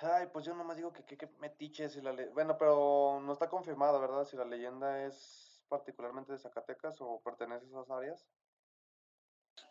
Ay, 0.00 0.28
pues 0.32 0.44
yo 0.44 0.54
nomás 0.54 0.76
digo 0.76 0.92
que 0.92 1.04
qué 1.04 1.28
metiche 1.40 1.88
si 1.88 2.00
la 2.00 2.12
le... 2.12 2.28
Bueno, 2.28 2.56
pero 2.56 3.20
no 3.20 3.32
está 3.32 3.48
confirmado, 3.48 4.00
¿verdad? 4.00 4.24
Si 4.24 4.36
la 4.36 4.44
leyenda 4.44 5.04
es 5.04 5.60
particularmente 5.68 6.32
de 6.32 6.38
Zacatecas 6.38 6.96
o 7.00 7.20
pertenece 7.20 7.66
a 7.66 7.68
esas 7.68 7.90
áreas. 7.90 8.26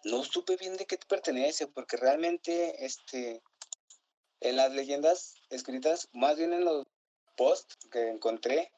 No 0.04 0.24
supe 0.24 0.58
bien 0.58 0.76
de 0.76 0.86
qué 0.86 0.98
pertenece, 0.98 1.68
porque 1.68 1.96
realmente, 1.96 2.86
este, 2.86 3.42
en 4.42 4.58
las 4.58 4.72
leyendas 4.74 5.36
escritas, 5.50 6.10
más 6.12 6.38
bien 6.38 6.54
en 6.54 6.66
los 6.66 6.86
posts 7.38 7.78
que 7.90 8.10
encontré, 8.10 8.72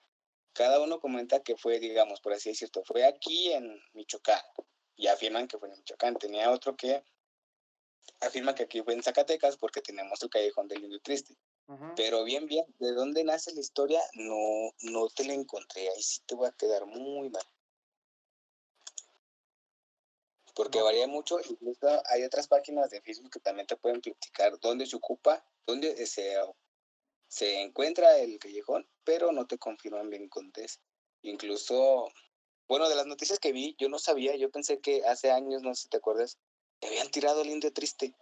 cada 0.53 0.82
uno 0.82 1.00
comenta 1.00 1.42
que 1.42 1.58
fue, 1.58 1.80
digamos, 1.80 2.22
por 2.22 2.34
así 2.34 2.50
decirlo, 2.50 2.84
fue 2.86 3.06
aquí 3.06 3.52
en 3.53 3.82
Michoacán, 3.94 4.42
y 4.95 5.08
afirman 5.08 5.48
que 5.48 5.58
fue 5.58 5.69
en 5.69 5.78
Michoacán. 5.78 6.16
Tenía 6.16 6.52
otro 6.52 6.76
que 6.76 7.03
afirma 8.22 8.56
que 8.56 8.64
aquí 8.64 8.82
fue 8.82 8.94
en 8.94 9.04
Zacatecas 9.04 9.58
porque 9.58 9.82
tenemos 9.82 10.22
el 10.22 10.30
callejón 10.30 10.68
del 10.68 10.84
indio 10.84 11.00
triste. 11.02 11.36
Pero 11.96 12.24
bien, 12.24 12.48
bien, 12.48 12.66
de 12.80 12.94
dónde 12.94 13.24
nace 13.24 13.54
la 13.54 13.60
historia, 13.60 14.02
no, 14.16 14.72
no 14.82 15.08
te 15.10 15.24
la 15.24 15.34
encontré. 15.34 15.88
Ahí 15.90 16.02
sí 16.02 16.20
te 16.26 16.34
voy 16.34 16.48
a 16.48 16.52
quedar 16.52 16.88
muy 16.88 17.30
mal. 17.30 17.44
Porque 20.56 20.82
varía 20.82 21.08
mucho, 21.08 21.40
incluso 21.48 22.02
hay 22.06 22.24
otras 22.24 22.48
páginas 22.48 22.90
de 22.90 23.02
Facebook 23.02 23.32
que 23.32 23.40
también 23.40 23.68
te 23.68 23.78
pueden 23.78 24.02
platicar 24.02 24.60
dónde 24.60 24.88
se 24.88 24.96
ocupa, 24.96 25.46
dónde 25.66 26.06
se, 26.08 26.36
se 27.28 27.62
encuentra 27.62 28.18
el 28.18 28.40
callejón, 28.40 28.90
pero 29.04 29.32
no 29.32 29.46
te 29.46 29.60
confirman 29.60 30.10
bien 30.10 30.28
con 30.28 30.52
eso. 30.56 30.80
Incluso, 31.22 32.12
bueno, 32.68 32.90
de 32.90 32.96
las 32.96 33.06
noticias 33.06 33.40
que 33.40 33.52
vi, 33.52 33.76
yo 33.80 33.90
no 33.90 34.00
sabía, 34.00 34.36
yo 34.36 34.50
pensé 34.50 34.80
que 34.80 35.06
hace 35.06 35.32
años, 35.32 35.62
no 35.62 35.76
sé 35.76 35.84
si 35.84 35.90
te 35.90 35.98
acuerdas, 35.98 36.40
que 36.80 36.88
habían 36.88 37.09
tirado 37.09 37.41
el 37.41 37.49
indio 37.49 37.74
triste. 37.74 38.16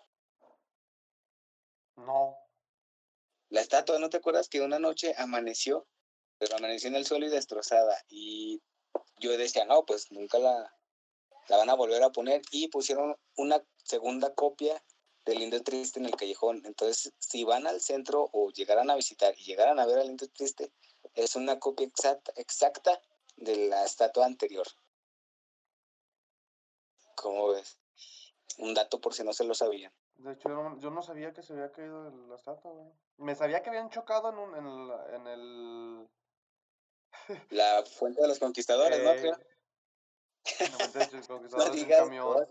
No. 1.96 2.38
La 3.50 3.62
estatua, 3.62 4.00
¿no 4.00 4.10
te 4.10 4.18
acuerdas 4.18 4.50
que 4.50 4.62
una 4.62 4.80
noche 4.80 5.14
amaneció? 5.18 5.88
Pero 6.38 6.58
amaneció 6.58 6.90
en 6.90 6.96
el 6.96 7.06
suelo 7.06 7.26
y 7.26 7.30
destrozada. 7.30 8.04
Y 8.10 8.62
yo 9.20 9.36
decía, 9.38 9.66
no, 9.66 9.86
pues 9.86 10.12
nunca 10.12 10.38
la, 10.38 10.74
la 11.48 11.58
van 11.58 11.70
a 11.70 11.76
volver 11.76 12.04
a 12.04 12.12
poner. 12.12 12.42
Y 12.52 12.68
pusieron 12.68 13.16
una 13.36 13.64
segunda 13.84 14.34
copia 14.34 14.84
del 15.26 15.42
Indio 15.42 15.64
Triste 15.64 16.00
en 16.00 16.06
el 16.06 16.16
callejón. 16.16 16.62
Entonces, 16.66 17.14
si 17.20 17.44
van 17.44 17.68
al 17.68 17.82
centro 17.82 18.30
o 18.32 18.52
llegaran 18.52 18.90
a 18.90 18.96
visitar 18.96 19.34
y 19.38 19.44
llegaran 19.44 19.80
a 19.80 19.86
ver 19.86 20.00
al 20.00 20.08
Indio 20.08 20.30
Triste, 20.30 20.72
es 21.14 21.36
una 21.36 21.60
copia 21.60 21.88
exacta, 21.88 22.32
exacta 22.36 23.02
de 23.36 23.68
la 23.70 23.86
estatua 23.86 24.26
anterior. 24.26 24.68
¿Cómo 27.16 27.50
ves? 27.50 27.78
Un 28.58 28.74
dato 28.74 29.00
por 29.00 29.14
si 29.14 29.24
no 29.24 29.34
se 29.34 29.44
lo 29.44 29.54
sabían. 29.54 29.94
De 30.16 30.34
hecho, 30.34 30.50
yo 30.80 30.90
no, 30.90 31.02
sabía 31.04 31.32
que 31.32 31.44
se 31.44 31.54
había 31.54 31.72
caído 31.72 32.10
la 32.28 32.36
estatua, 32.36 32.72
güey. 32.72 32.92
Me 33.18 33.36
sabía 33.36 33.62
que 33.62 33.70
habían 33.70 33.90
chocado 33.90 34.30
en, 34.30 34.38
un, 34.38 34.56
en, 34.56 34.68
el, 34.68 35.16
en 35.16 35.28
el... 35.28 36.08
La 37.50 37.84
fuente 37.84 38.22
de 38.22 38.28
los 38.28 38.40
conquistadores, 38.40 39.04
¿no? 39.04 39.12
eh, 39.12 39.18
Creo. 39.20 39.38
en 40.60 40.72
la 40.72 40.78
fuente 40.78 41.00
de 41.00 41.18
los 41.18 41.30
No 41.30 41.36
conquistadores, 41.36 41.70
un 41.70 41.76
digas 41.76 42.00
camión. 42.00 42.48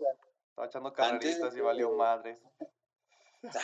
Estaba 0.49 0.67
echando 0.67 0.93
carreritas 0.93 1.55
y 1.55 1.59
valió 1.59 1.91
madres. 1.91 2.41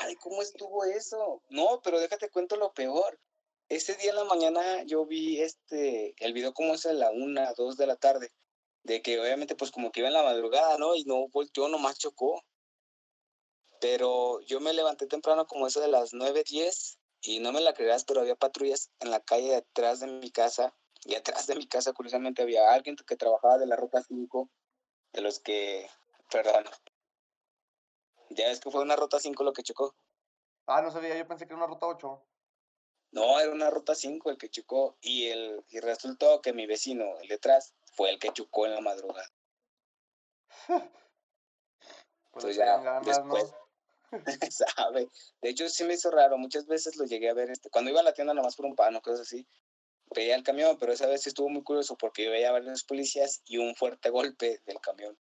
Ay, 0.02 0.16
¿cómo 0.16 0.42
estuvo 0.42 0.84
eso? 0.84 1.42
No, 1.50 1.82
pero 1.84 2.00
déjate 2.00 2.30
cuento 2.30 2.56
lo 2.56 2.74
peor. 2.74 3.20
Ese 3.70 3.96
día 3.96 4.12
en 4.12 4.18
la 4.18 4.26
mañana 4.26 4.84
yo 4.84 5.06
vi 5.06 5.42
este, 5.42 6.14
el 6.24 6.34
video 6.34 6.54
como 6.54 6.74
es 6.76 6.86
a 6.86 6.94
la 6.94 7.12
una, 7.12 7.54
dos 7.54 7.78
de 7.78 7.88
la 7.88 7.96
tarde, 7.96 8.32
de 8.84 9.02
que 9.02 9.20
obviamente 9.20 9.56
pues 9.56 9.72
como 9.72 9.92
que 9.92 10.02
iba 10.02 10.10
en 10.10 10.14
la 10.14 10.24
madrugada, 10.24 10.78
¿no? 10.78 10.96
Y 10.96 11.04
no 11.06 11.28
volteó, 11.30 11.68
nomás 11.68 11.98
chocó. 11.98 12.44
Pero 13.80 14.42
yo 14.42 14.60
me 14.60 14.74
levanté 14.74 15.08
temprano 15.08 15.46
como 15.48 15.68
eso 15.68 15.82
de 15.82 15.88
las 15.88 16.14
nueve, 16.14 16.44
diez, 16.46 17.00
y 17.22 17.40
no 17.40 17.52
me 17.52 17.62
la 17.62 17.74
creerás, 17.74 18.06
pero 18.06 18.22
había 18.22 18.36
patrullas 18.36 18.92
en 19.00 19.12
la 19.12 19.20
calle 19.22 19.52
detrás 19.52 20.00
de 20.00 20.08
mi 20.08 20.32
casa, 20.32 20.74
y 21.06 21.16
atrás 21.16 21.48
de 21.48 21.56
mi 21.56 21.68
casa 21.68 21.94
curiosamente 21.94 22.42
había 22.42 22.72
alguien 22.72 22.96
que 22.96 23.16
trabajaba 23.16 23.58
de 23.58 23.66
la 23.66 23.76
ruta 23.76 24.02
5, 24.02 24.50
de 25.12 25.22
los 25.22 25.40
que, 25.40 25.90
perdón, 26.32 26.66
ya 28.30 28.48
ves 28.48 28.60
que 28.60 28.72
fue 28.72 28.82
una 28.82 28.96
ruta 28.96 29.20
5 29.20 29.44
lo 29.44 29.54
que 29.54 29.64
chocó. 29.64 29.96
Ah, 30.66 30.82
no 30.82 30.92
sabía, 30.92 31.18
yo 31.18 31.28
pensé 31.28 31.46
que 31.46 31.54
era 31.54 31.64
una 31.64 31.68
ruta 31.68 31.88
8. 31.88 32.24
No, 33.12 33.40
era 33.40 33.52
una 33.52 33.70
ruta 33.70 33.96
5 33.96 34.32
el 34.32 34.38
que 34.38 34.50
chocó 34.50 34.98
y, 35.02 35.28
el, 35.28 35.64
y 35.70 35.80
resultó 35.80 36.42
que 36.42 36.54
mi 36.54 36.66
vecino, 36.66 37.20
el 37.22 37.28
detrás, 37.28 37.74
fue 37.94 38.10
el 38.10 38.20
que 38.20 38.34
chocó 38.34 38.66
en 38.66 38.76
la 38.76 38.82
madrugada. 38.82 39.30
Pues 40.68 42.46
Entonces 42.46 42.58
ya, 42.58 42.78
ganas, 42.78 43.06
después, 43.06 43.54
¿no? 44.12 44.52
sabe. 44.52 45.10
De 45.42 45.50
hecho, 45.50 45.70
sí 45.70 45.84
me 45.84 45.94
hizo 45.94 46.10
raro. 46.12 46.38
Muchas 46.38 46.66
veces 46.66 46.96
lo 46.98 47.06
llegué 47.06 47.30
a 47.30 47.34
ver. 47.34 47.52
Este, 47.52 47.70
cuando 47.70 47.92
iba 47.92 48.00
a 48.00 48.04
la 48.04 48.14
tienda 48.14 48.34
nomás 48.34 48.56
por 48.56 48.66
un 48.66 48.76
pan 48.76 48.96
o 48.96 49.02
cosas 49.02 49.22
así, 49.22 49.48
veía 50.14 50.36
el 50.36 50.44
camión, 50.44 50.78
pero 50.80 50.94
esa 50.94 51.08
vez 51.08 51.24
sí 51.24 51.30
estuvo 51.30 51.50
muy 51.50 51.64
curioso 51.64 51.96
porque 51.98 52.26
yo 52.26 52.32
veía 52.32 52.52
varios 52.52 52.84
policías 52.84 53.42
y 53.46 53.58
un 53.58 53.76
fuerte 53.76 54.10
golpe 54.10 54.62
del 54.66 54.80
camión 54.80 55.18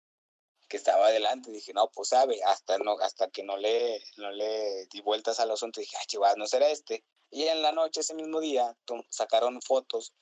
que 0.67 0.77
estaba 0.77 1.07
adelante. 1.07 1.51
Dije, 1.51 1.73
no, 1.73 1.89
pues 1.93 2.09
sabe, 2.09 2.41
hasta 2.43 2.77
no, 2.79 2.97
hasta 2.99 3.29
que 3.29 3.43
no 3.43 3.57
le, 3.57 4.03
no 4.17 4.31
le 4.31 4.87
di 4.87 5.01
vueltas 5.01 5.39
al 5.39 5.51
asunto, 5.51 5.79
dije, 5.79 5.95
ah, 5.99 6.05
chivas, 6.07 6.37
no 6.37 6.47
será 6.47 6.69
este. 6.69 7.03
Y 7.29 7.43
en 7.43 7.61
la 7.61 7.71
noche, 7.71 8.01
ese 8.01 8.13
mismo 8.13 8.39
día, 8.39 8.75
sacaron 9.09 9.61
fotos 9.61 10.13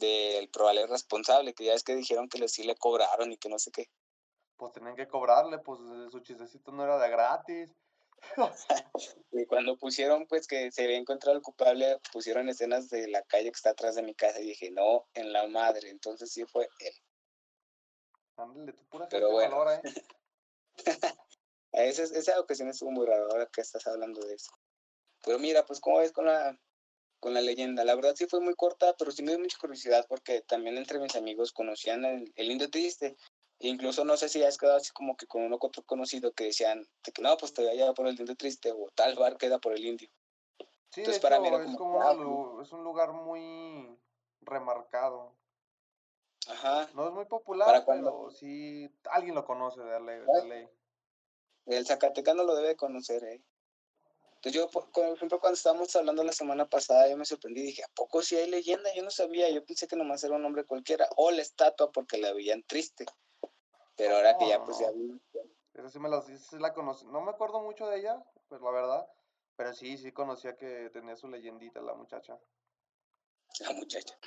del 0.00 0.48
probable 0.48 0.86
responsable, 0.86 1.54
que 1.54 1.64
ya 1.64 1.74
es 1.74 1.84
que 1.84 1.94
dijeron 1.94 2.28
que 2.28 2.48
sí 2.48 2.64
le 2.64 2.74
cobraron 2.74 3.30
y 3.30 3.36
que 3.36 3.48
no 3.48 3.58
sé 3.58 3.70
qué. 3.70 3.88
Pues 4.56 4.72
tenían 4.72 4.96
que 4.96 5.06
cobrarle, 5.06 5.58
pues 5.58 5.78
su 6.10 6.20
chistecito 6.20 6.72
no 6.72 6.84
era 6.84 6.98
de 6.98 7.08
gratis. 7.10 7.74
Y 9.32 9.46
cuando 9.46 9.78
pusieron, 9.78 10.26
pues, 10.26 10.46
que 10.46 10.72
se 10.72 10.84
había 10.84 10.98
encontrado 10.98 11.36
el 11.36 11.42
culpable, 11.42 11.98
pusieron 12.12 12.48
escenas 12.48 12.90
de 12.90 13.08
la 13.08 13.22
calle 13.22 13.50
que 13.50 13.56
está 13.56 13.70
atrás 13.70 13.94
de 13.94 14.02
mi 14.02 14.14
casa 14.14 14.40
y 14.40 14.46
dije, 14.46 14.70
no, 14.70 15.06
en 15.14 15.32
la 15.32 15.46
madre. 15.46 15.88
Entonces 15.88 16.32
sí 16.32 16.44
fue 16.44 16.68
él. 16.80 16.94
Ándale, 18.36 18.72
tú 18.72 18.84
pura 18.88 19.08
Pero 19.08 19.30
bueno. 19.30 19.70
¿eh? 19.70 19.80
Esa, 21.72 22.02
esa 22.02 22.40
ocasión 22.40 22.68
estuvo 22.68 22.90
muy 22.90 23.06
rara 23.06 23.22
ahora 23.30 23.46
que 23.46 23.60
estás 23.60 23.86
hablando 23.86 24.20
de 24.26 24.34
eso. 24.34 24.50
Pero 25.24 25.38
mira, 25.38 25.64
pues, 25.64 25.80
¿cómo 25.80 25.98
ves 25.98 26.10
con 26.10 26.26
la, 26.26 26.58
con 27.20 27.34
la 27.34 27.40
leyenda? 27.40 27.84
La 27.84 27.94
verdad 27.94 28.14
sí 28.16 28.26
fue 28.26 28.40
muy 28.40 28.54
corta, 28.54 28.94
pero 28.98 29.10
sí 29.12 29.22
me 29.22 29.30
dio 29.32 29.38
mucha 29.38 29.58
curiosidad 29.58 30.06
porque 30.08 30.40
también 30.42 30.76
entre 30.78 30.98
mis 30.98 31.14
amigos 31.16 31.52
conocían 31.52 32.04
el, 32.04 32.32
el 32.34 32.50
indio 32.50 32.68
triste. 32.70 33.16
E 33.62 33.68
incluso 33.68 34.04
no 34.06 34.16
sé 34.16 34.30
si 34.30 34.42
has 34.42 34.56
quedado 34.56 34.78
así 34.78 34.90
como 34.92 35.16
que 35.16 35.26
con 35.26 35.42
uno 35.42 35.58
otro 35.60 35.82
conocido 35.84 36.32
que 36.32 36.44
decían 36.44 36.82
de 37.04 37.12
que 37.12 37.20
no, 37.20 37.36
pues 37.36 37.52
te 37.52 37.60
voy 37.62 37.70
a 37.70 37.74
llevar 37.74 37.94
por 37.94 38.06
el 38.06 38.18
indio 38.18 38.34
triste 38.34 38.72
o 38.72 38.88
tal 38.94 39.14
bar 39.16 39.36
queda 39.36 39.58
por 39.58 39.74
el 39.74 39.84
indio. 39.84 40.08
Sí, 40.92 41.02
Entonces, 41.02 41.16
de 41.16 41.20
para 41.20 41.36
hecho, 41.36 41.42
mí 41.42 41.48
era 41.48 41.64
es 41.70 41.76
como 41.76 42.02
ah, 42.02 42.12
un, 42.12 42.62
es 42.62 42.72
un 42.72 42.82
lugar 42.82 43.12
muy 43.12 43.96
remarcado. 44.40 45.36
Ajá. 46.48 46.88
No 46.94 47.06
es 47.06 47.12
muy 47.12 47.26
popular, 47.26 47.66
Para 47.66 47.84
cuando- 47.84 48.10
pero 48.10 48.30
sí 48.30 48.90
alguien 49.10 49.34
lo 49.34 49.44
conoce 49.44 49.82
de 49.82 50.00
ley. 50.00 50.20
De 50.20 50.48
ley. 50.48 50.68
El 51.66 51.86
Zacatecano 51.86 52.42
lo 52.44 52.56
debe 52.56 52.76
conocer, 52.76 53.22
¿eh? 53.24 53.42
Entonces 54.42 54.58
yo, 54.58 54.70
por 54.70 54.88
ejemplo, 55.14 55.38
cuando 55.38 55.54
estábamos 55.54 55.94
hablando 55.94 56.24
la 56.24 56.32
semana 56.32 56.66
pasada, 56.66 57.06
yo 57.10 57.16
me 57.18 57.26
sorprendí 57.26 57.60
y 57.60 57.64
dije, 57.64 57.84
¿a 57.84 57.88
poco 57.88 58.22
sí 58.22 58.36
hay 58.36 58.48
leyenda? 58.48 58.90
Yo 58.94 59.02
no 59.02 59.10
sabía, 59.10 59.50
yo 59.50 59.62
pensé 59.62 59.86
que 59.86 59.96
nomás 59.96 60.24
era 60.24 60.34
un 60.34 60.44
hombre 60.46 60.64
cualquiera, 60.64 61.06
o 61.16 61.30
la 61.30 61.42
estatua 61.42 61.92
porque 61.92 62.16
la 62.16 62.32
veían 62.32 62.62
triste. 62.62 63.04
Pero 63.96 64.16
ahora 64.16 64.38
que 64.38 64.48
ya, 64.48 64.64
pues 64.64 64.78
ya 64.78 64.90
vi, 64.92 65.20
Esa 65.74 65.90
sí 65.90 65.98
me 65.98 66.08
la, 66.08 66.22
sí 66.22 66.38
la 66.58 66.72
conocí. 66.72 67.04
No 67.08 67.20
me 67.20 67.32
acuerdo 67.32 67.60
mucho 67.60 67.86
de 67.86 67.98
ella, 67.98 68.24
pues 68.48 68.62
la 68.62 68.70
verdad. 68.70 69.06
Pero 69.56 69.74
sí, 69.74 69.98
sí 69.98 70.10
conocía 70.10 70.56
que 70.56 70.88
tenía 70.88 71.16
su 71.16 71.28
leyendita 71.28 71.82
la 71.82 71.92
muchacha. 71.92 72.40
la 73.60 73.74
muchacha. 73.74 74.18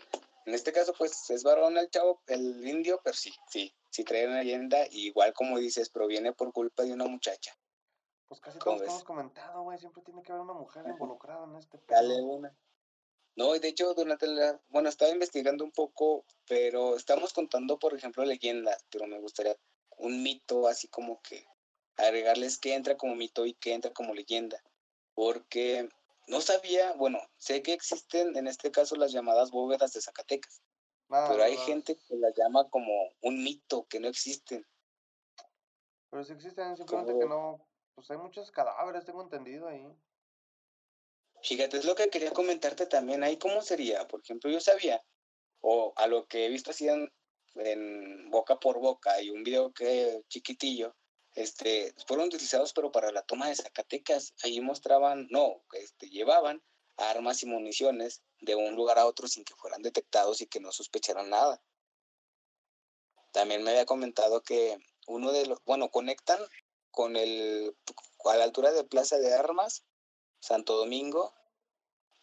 En 0.46 0.54
este 0.54 0.72
caso, 0.72 0.94
pues 0.96 1.28
es 1.32 1.42
varón 1.42 1.76
el 1.76 1.90
chavo, 1.90 2.22
el 2.28 2.68
indio, 2.68 3.02
pero 3.04 3.16
sí, 3.16 3.34
sí, 3.50 3.74
sí 3.90 4.04
trae 4.04 4.28
una 4.28 4.44
leyenda, 4.44 4.86
y 4.92 5.08
igual 5.08 5.34
como 5.34 5.58
dices, 5.58 5.90
proviene 5.90 6.34
por 6.34 6.54
culpa 6.54 6.84
de 6.84 6.94
una 6.94 7.06
muchacha. 7.06 7.58
Pues 8.34 8.42
casi 8.42 8.58
¿Cómo 8.58 8.78
todos 8.78 8.82
ves? 8.82 8.90
hemos 8.90 9.04
comentado, 9.04 9.62
güey. 9.62 9.78
Siempre 9.78 10.02
tiene 10.02 10.24
que 10.24 10.32
haber 10.32 10.42
una 10.44 10.54
mujer 10.54 10.84
involucrada 10.88 11.44
en 11.46 11.56
este 11.56 11.80
Dale 11.88 12.16
pedo. 12.16 12.26
una. 12.26 12.58
No, 13.36 13.56
y 13.56 13.60
de 13.60 13.68
hecho, 13.68 13.94
durante 13.94 14.26
la. 14.26 14.60
Bueno, 14.70 14.90
estaba 14.90 15.12
investigando 15.12 15.64
un 15.64 15.72
poco, 15.72 16.26
pero 16.48 16.96
estamos 16.96 17.32
contando, 17.32 17.78
por 17.78 17.94
ejemplo, 17.94 18.26
leyendas, 18.26 18.88
pero 18.90 19.06
me 19.06 19.20
gustaría 19.20 19.56
un 19.98 20.24
mito 20.24 20.68
así 20.68 20.88
como 20.88 21.22
que 21.22 21.46
agregarles 21.96 22.58
que 22.58 22.74
entra 22.74 22.98
como 22.98 23.14
mito 23.14 23.46
y 23.46 23.54
que 23.54 23.76
entra 23.76 23.94
como 23.94 24.16
leyenda. 24.16 24.64
Porque 25.14 25.88
no 26.28 26.42
sabía, 26.42 26.94
bueno, 26.94 27.20
sé 27.38 27.62
que 27.62 27.74
existen 27.74 28.36
en 28.36 28.48
este 28.48 28.72
caso 28.72 28.96
las 28.96 29.12
llamadas 29.12 29.52
bóvedas 29.52 29.94
de 29.94 30.02
Zacatecas, 30.02 30.64
pero 31.08 31.44
hay 31.44 31.56
gente 31.58 31.98
que 31.98 32.16
las 32.16 32.34
llama 32.34 32.68
como 32.72 33.12
un 33.22 33.44
mito, 33.44 33.86
que 33.88 34.00
no 34.00 34.08
existen. 34.08 34.66
Pero 36.10 36.24
sí 36.24 36.34
existen, 36.34 36.76
simplemente 36.76 37.12
¿Cómo 37.12 37.20
que 37.20 37.28
no. 37.28 37.73
Pues 37.96 38.10
hay 38.12 38.18
muchos 38.18 38.52
cadáveres, 38.52 39.06
tengo 39.06 39.22
entendido 39.22 39.68
ahí. 39.68 39.86
Fíjate, 41.42 41.78
es 41.78 41.86
lo 41.86 41.96
que 41.96 42.10
quería 42.10 42.32
comentarte 42.32 42.86
también 42.86 43.24
ahí, 43.24 43.38
¿cómo 43.38 43.62
sería? 43.62 44.08
Por 44.08 44.22
ejemplo, 44.22 44.50
yo 44.50 44.60
sabía, 44.60 45.04
o 45.62 45.94
a 45.98 46.08
lo 46.08 46.26
que 46.26 46.46
he 46.46 46.50
visto 46.50 46.72
así 46.72 46.88
en, 46.88 47.12
en 47.56 48.30
boca 48.32 48.60
por 48.60 48.80
boca, 48.80 49.22
y 49.22 49.30
un 49.30 49.44
video 49.44 49.74
que 49.74 50.24
chiquitillo, 50.30 50.96
este, 51.36 51.94
fueron 52.08 52.28
utilizados 52.28 52.74
pero 52.74 52.92
para 52.92 53.12
la 53.12 53.24
toma 53.24 53.50
de 53.50 53.56
Zacatecas, 53.56 54.34
ahí 54.44 54.62
mostraban, 54.62 55.28
no, 55.30 55.64
este, 55.74 56.10
llevaban 56.10 56.64
armas 56.98 57.44
y 57.44 57.48
municiones 57.48 58.24
de 58.40 58.56
un 58.56 58.76
lugar 58.76 59.00
a 59.00 59.06
otro 59.06 59.28
sin 59.28 59.44
que 59.44 59.56
fueran 59.56 59.82
detectados 59.82 60.42
y 60.42 60.48
que 60.48 60.60
no 60.60 60.72
sospecharan 60.72 61.30
nada. 61.30 61.62
También 63.32 63.64
me 63.64 63.72
había 63.72 63.86
comentado 63.86 64.44
que 64.44 64.78
uno 65.08 65.32
de 65.32 65.48
los, 65.48 65.60
bueno, 65.66 65.90
conectan 65.90 66.40
con 66.94 67.16
el, 67.16 67.76
a 68.26 68.38
la 68.38 68.44
altura 68.46 68.72
de 68.72 68.84
Plaza 68.84 69.18
de 69.18 69.34
Armas, 69.34 69.84
Santo 70.40 70.78
Domingo, 70.78 71.34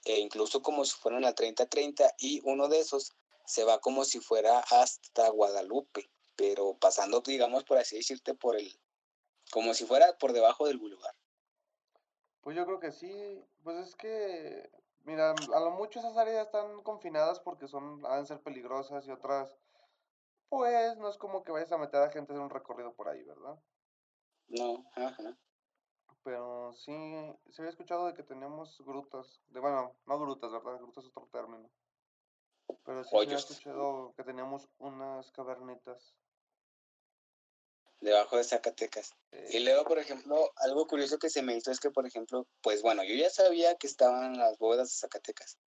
e 0.04 0.18
incluso 0.20 0.62
como 0.62 0.84
si 0.84 0.96
fueran 0.96 1.24
a 1.24 1.34
30-30, 1.34 2.14
y 2.18 2.40
uno 2.44 2.68
de 2.68 2.78
esos 2.78 3.12
se 3.44 3.64
va 3.64 3.80
como 3.80 4.04
si 4.04 4.20
fuera 4.20 4.60
hasta 4.60 5.28
Guadalupe, 5.28 6.08
pero 6.36 6.78
pasando, 6.78 7.20
digamos, 7.20 7.64
por 7.64 7.78
así 7.78 7.96
decirte, 7.96 8.34
por 8.34 8.56
el, 8.56 8.80
como 9.50 9.74
si 9.74 9.84
fuera 9.84 10.16
por 10.18 10.32
debajo 10.32 10.66
del 10.66 10.78
boulevard. 10.78 11.16
Pues 12.40 12.56
yo 12.56 12.64
creo 12.64 12.80
que 12.80 12.92
sí. 12.92 13.44
Pues 13.62 13.76
es 13.76 13.96
que. 13.96 14.70
Mira, 15.04 15.34
a 15.54 15.60
lo 15.60 15.70
mucho 15.72 15.98
esas 15.98 16.16
áreas 16.16 16.46
están 16.46 16.82
confinadas 16.82 17.40
porque 17.40 17.66
son, 17.66 18.04
han 18.06 18.20
de 18.20 18.26
ser 18.26 18.40
peligrosas 18.40 19.06
y 19.06 19.10
otras. 19.10 19.56
Pues 20.48 20.96
no 20.98 21.08
es 21.08 21.16
como 21.16 21.42
que 21.42 21.52
vayas 21.52 21.72
a 21.72 21.78
meter 21.78 22.02
a 22.02 22.10
gente 22.10 22.32
hacer 22.32 22.42
un 22.42 22.50
recorrido 22.50 22.92
por 22.94 23.08
ahí, 23.08 23.22
¿verdad? 23.22 23.58
No, 24.50 24.84
ajá. 24.94 25.36
Pero 26.22 26.72
sí, 26.74 26.92
se 27.50 27.62
había 27.62 27.70
escuchado 27.70 28.06
de 28.06 28.14
que 28.14 28.22
teníamos 28.22 28.76
grutas. 28.84 29.40
De, 29.48 29.60
bueno, 29.60 29.96
no 30.06 30.18
grutas, 30.20 30.52
¿verdad? 30.52 30.78
Grutas 30.78 31.04
es 31.04 31.10
otro 31.10 31.28
término. 31.32 31.70
Pero 32.84 33.02
sí 33.04 33.10
se 33.10 33.16
había 33.16 33.36
Hoyos. 33.36 33.50
escuchado 33.50 34.12
que 34.16 34.24
teníamos 34.24 34.68
unas 34.78 35.30
cavernitas. 35.32 36.14
debajo 38.00 38.36
de 38.36 38.44
Zacatecas. 38.44 39.14
eh, 39.32 39.48
Y 39.52 39.60
luego, 39.60 39.84
por 39.84 39.98
ejemplo, 39.98 40.50
algo 40.56 40.86
curioso 40.86 41.18
que 41.18 41.30
se 41.30 41.42
me 41.42 41.56
hizo 41.56 41.70
es 41.70 41.80
que, 41.80 41.90
por 41.90 42.06
ejemplo, 42.06 42.46
pues 42.62 42.82
bueno, 42.82 43.04
yo 43.04 43.14
ya 43.14 43.30
sabía 43.30 43.76
que 43.76 43.86
estaban 43.86 44.38
las 44.38 44.58
bóvedas 44.58 44.88
de 44.88 44.94
Zacatecas. 44.94 45.58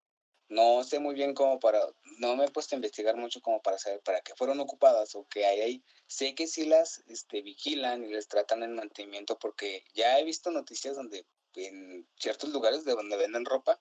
No 0.54 0.84
sé 0.84 1.00
muy 1.00 1.16
bien 1.16 1.34
cómo 1.34 1.58
para, 1.58 1.80
no 2.18 2.36
me 2.36 2.44
he 2.44 2.50
puesto 2.50 2.76
a 2.76 2.78
investigar 2.78 3.16
mucho 3.16 3.40
como 3.40 3.60
para 3.60 3.76
saber 3.76 4.00
para 4.02 4.20
qué 4.20 4.36
fueron 4.36 4.60
ocupadas 4.60 5.16
o 5.16 5.26
qué 5.28 5.46
hay 5.46 5.60
ahí. 5.60 5.84
Sé 6.06 6.36
que 6.36 6.46
sí 6.46 6.64
las 6.64 7.00
este, 7.08 7.42
vigilan 7.42 8.04
y 8.04 8.12
les 8.12 8.28
tratan 8.28 8.62
el 8.62 8.70
mantenimiento 8.70 9.36
porque 9.36 9.84
ya 9.94 10.16
he 10.16 10.22
visto 10.22 10.52
noticias 10.52 10.94
donde 10.94 11.26
en 11.56 12.08
ciertos 12.14 12.50
lugares 12.50 12.84
de 12.84 12.92
donde 12.92 13.16
venden 13.16 13.44
ropa 13.44 13.80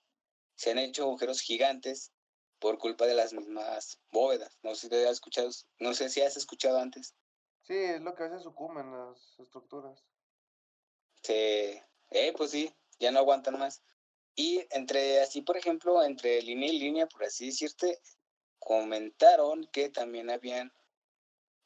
se 0.56 0.72
han 0.72 0.80
hecho 0.80 1.03
agujeros 1.03 1.42
gigantes 1.42 2.11
por 2.58 2.80
culpa 2.80 3.06
de 3.06 3.14
las 3.14 3.34
mismas 3.34 4.00
bóvedas. 4.10 4.58
No 4.64 4.74
sé 4.74 4.82
si 4.82 4.90
te 4.90 5.06
has 5.06 5.11
escuchado, 5.11 5.52
no 5.77 5.93
sé 5.93 6.10
si 6.10 6.22
has 6.22 6.38
escuchado 6.38 6.80
antes. 6.80 7.14
Sí, 7.61 7.76
es 7.76 8.02
lo 8.02 8.16
que 8.16 8.24
a 8.24 8.30
veces 8.30 8.42
sucumen 8.42 8.92
las 8.92 9.40
estructuras. 9.40 10.03
se, 11.22 11.85
eh, 12.10 12.34
pues 12.35 12.50
sí, 12.50 12.74
ya 12.98 13.11
no 13.11 13.19
aguantan 13.19 13.60
más. 13.60 13.84
Y 14.36 14.66
entre 14.72 15.22
así, 15.22 15.42
por 15.42 15.58
ejemplo, 15.58 16.03
entre 16.03 16.42
línea 16.42 16.70
y 16.70 16.80
línea, 16.80 17.08
por 17.08 17.24
así 17.24 17.48
decirte, 17.48 18.02
comentaron 18.60 19.68
que 19.68 19.90
también 19.90 20.30
habían, 20.30 20.74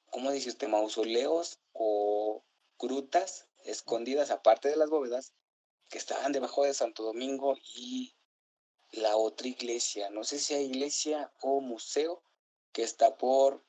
¿cómo 0.10 0.32
decirte? 0.32 0.68
Mausoleos 0.68 1.60
o 1.72 2.44
grutas 2.78 3.48
escondidas, 3.64 4.32
aparte 4.32 4.70
de 4.70 4.76
las 4.76 4.90
bóvedas, 4.90 5.34
que 5.90 5.98
estaban 5.98 6.32
debajo 6.32 6.64
de 6.64 6.74
Santo 6.74 7.04
Domingo 7.04 7.56
y 7.76 8.16
la 8.92 9.18
otra 9.18 9.48
iglesia, 9.48 10.10
no 10.10 10.24
sé 10.24 10.40
si 10.40 10.54
hay 10.54 10.66
iglesia 10.66 11.32
o 11.42 11.62
museo, 11.62 12.24
que 12.72 12.84
está 12.84 13.18
por, 13.18 13.64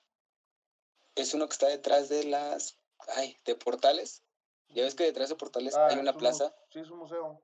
es 1.14 1.34
uno 1.34 1.46
que 1.48 1.52
está 1.52 1.68
detrás 1.68 2.08
de 2.08 2.24
las, 2.24 2.78
ay, 3.16 3.38
de 3.44 3.54
portales. 3.54 4.22
Ya 4.68 4.82
ves 4.82 4.94
que 4.94 5.04
detrás 5.04 5.28
de 5.28 5.34
portales 5.34 5.74
Ah, 5.76 5.88
hay 5.88 5.98
una 5.98 6.12
un 6.12 6.18
plaza, 6.18 6.54
Sí, 6.70 6.80
es 6.80 6.90
un 6.90 6.98
museo. 6.98 7.42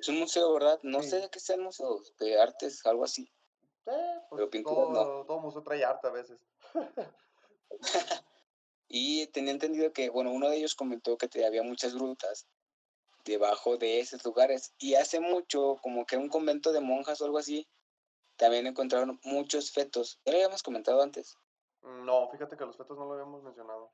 Es 0.00 0.08
un 0.08 0.18
museo, 0.18 0.52
¿verdad? 0.52 0.78
No 0.82 1.02
Sí. 1.02 1.10
sé 1.10 1.20
de 1.20 1.30
qué 1.30 1.40
sea 1.40 1.56
el 1.56 1.62
museo, 1.62 2.00
de 2.18 2.40
artes, 2.40 2.84
algo 2.86 3.04
así. 3.04 3.24
Sí, 3.84 3.92
pues 4.28 4.38
Pero 4.38 4.50
pinturas 4.50 4.86
todo, 4.88 5.24
todo 5.26 5.38
museo 5.40 5.62
trae 5.62 5.84
arte 5.84 6.08
a 6.08 6.10
veces. 6.10 6.38
Y 8.88 9.26
tenía 9.28 9.50
entendido 9.52 9.92
que, 9.92 10.10
bueno, 10.10 10.30
uno 10.30 10.48
de 10.48 10.58
ellos 10.58 10.74
comentó 10.76 11.18
que 11.18 11.26
te- 11.28 11.44
había 11.44 11.62
muchas 11.64 11.94
grutas 11.94 12.46
debajo 13.24 13.76
de 13.76 13.98
esos 13.98 14.24
lugares. 14.24 14.74
Y 14.78 14.94
hace 14.94 15.18
mucho, 15.18 15.78
como 15.82 16.06
que 16.06 16.16
un 16.16 16.28
convento 16.28 16.70
de 16.72 16.80
monjas 16.80 17.20
o 17.20 17.24
algo 17.24 17.38
así, 17.38 17.68
también 18.36 18.66
encontraron 18.66 19.18
muchos 19.24 19.72
fetos. 19.72 20.20
Ya 20.24 20.32
lo 20.32 20.38
habíamos 20.38 20.62
comentado 20.62 21.02
antes. 21.02 21.36
Mm, 21.82 22.04
No, 22.04 22.28
fíjate 22.30 22.56
que 22.56 22.64
los 22.64 22.76
fetos 22.76 22.96
no 22.96 23.06
lo 23.06 23.14
habíamos 23.14 23.42
mencionado. 23.42 23.92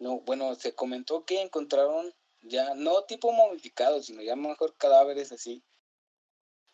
No, 0.00 0.20
bueno, 0.20 0.54
se 0.56 0.74
comentó 0.74 1.24
que 1.24 1.40
encontraron 1.40 2.12
ya, 2.42 2.74
no 2.74 3.04
tipo 3.04 3.32
momificados, 3.32 4.06
sino 4.06 4.22
ya 4.22 4.36
mejor 4.36 4.76
cadáveres 4.76 5.32
así, 5.32 5.64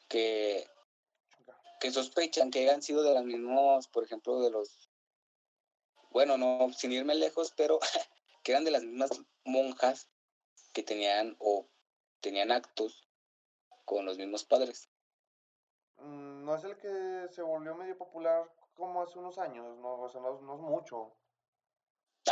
que, 0.09 0.67
que 1.81 1.91
sospechan 1.91 2.51
que 2.51 2.61
hayan 2.61 2.83
sido 2.83 3.03
de 3.03 3.15
los 3.15 3.25
mismos, 3.25 3.89
por 3.89 4.05
ejemplo, 4.05 4.41
de 4.41 4.51
los, 4.51 4.89
bueno, 6.11 6.37
no, 6.37 6.73
sin 6.73 6.93
irme 6.93 7.15
lejos, 7.15 7.53
pero 7.57 7.79
que 8.43 8.53
eran 8.53 8.65
de 8.65 8.71
las 8.71 8.85
mismas 8.85 9.11
monjas 9.45 10.09
que 10.73 10.83
tenían 10.83 11.37
o 11.39 11.69
tenían 12.21 12.53
actos 12.53 13.09
con 13.85 14.05
los 14.07 14.19
mismos 14.19 14.45
padres. 14.45 14.91
Mm, 15.97 16.45
No 16.45 16.55
es 16.57 16.65
el 16.65 16.77
que 16.77 17.29
se 17.31 17.43
volvió 17.43 17.75
medio 17.75 17.97
popular 17.97 18.51
como 18.75 19.03
hace 19.03 19.19
unos 19.19 19.39
años, 19.39 19.77
no, 19.79 20.01
o 20.01 20.09
sea, 20.09 20.21
no, 20.21 20.41
no 20.41 20.55
es 20.55 20.61
mucho. 20.61 21.17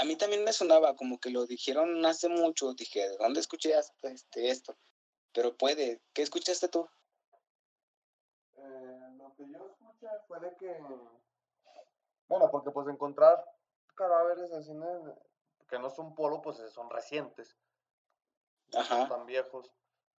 A 0.00 0.04
mí 0.04 0.16
también 0.16 0.44
me 0.44 0.52
sonaba 0.52 0.96
como 0.96 1.20
que 1.20 1.30
lo 1.30 1.46
dijeron 1.46 2.04
hace 2.06 2.28
mucho, 2.28 2.72
dije, 2.74 3.08
¿de 3.08 3.16
dónde 3.18 3.40
escuché 3.40 3.74
hasta 3.74 4.08
este, 4.08 4.50
esto? 4.50 4.76
Pero 5.32 5.56
puede, 5.56 6.00
¿qué 6.14 6.22
escuchaste 6.22 6.68
tú? 6.68 6.88
Eh, 8.56 9.08
lo 9.16 9.34
que 9.34 9.46
yo 9.48 9.66
escuché 9.66 10.08
fue 10.26 10.40
de 10.40 10.56
que, 10.56 10.80
bueno, 12.28 12.50
porque 12.50 12.70
pues 12.70 12.88
encontrar 12.88 13.44
cadáveres 13.94 14.50
así 14.52 14.72
que 15.68 15.78
no 15.78 15.90
son 15.90 16.14
polvo, 16.14 16.42
pues 16.42 16.58
son 16.72 16.90
recientes, 16.90 17.56
no 18.72 18.84
son 18.84 19.00
Ajá. 19.00 19.08
tan 19.08 19.26
viejos. 19.26 19.70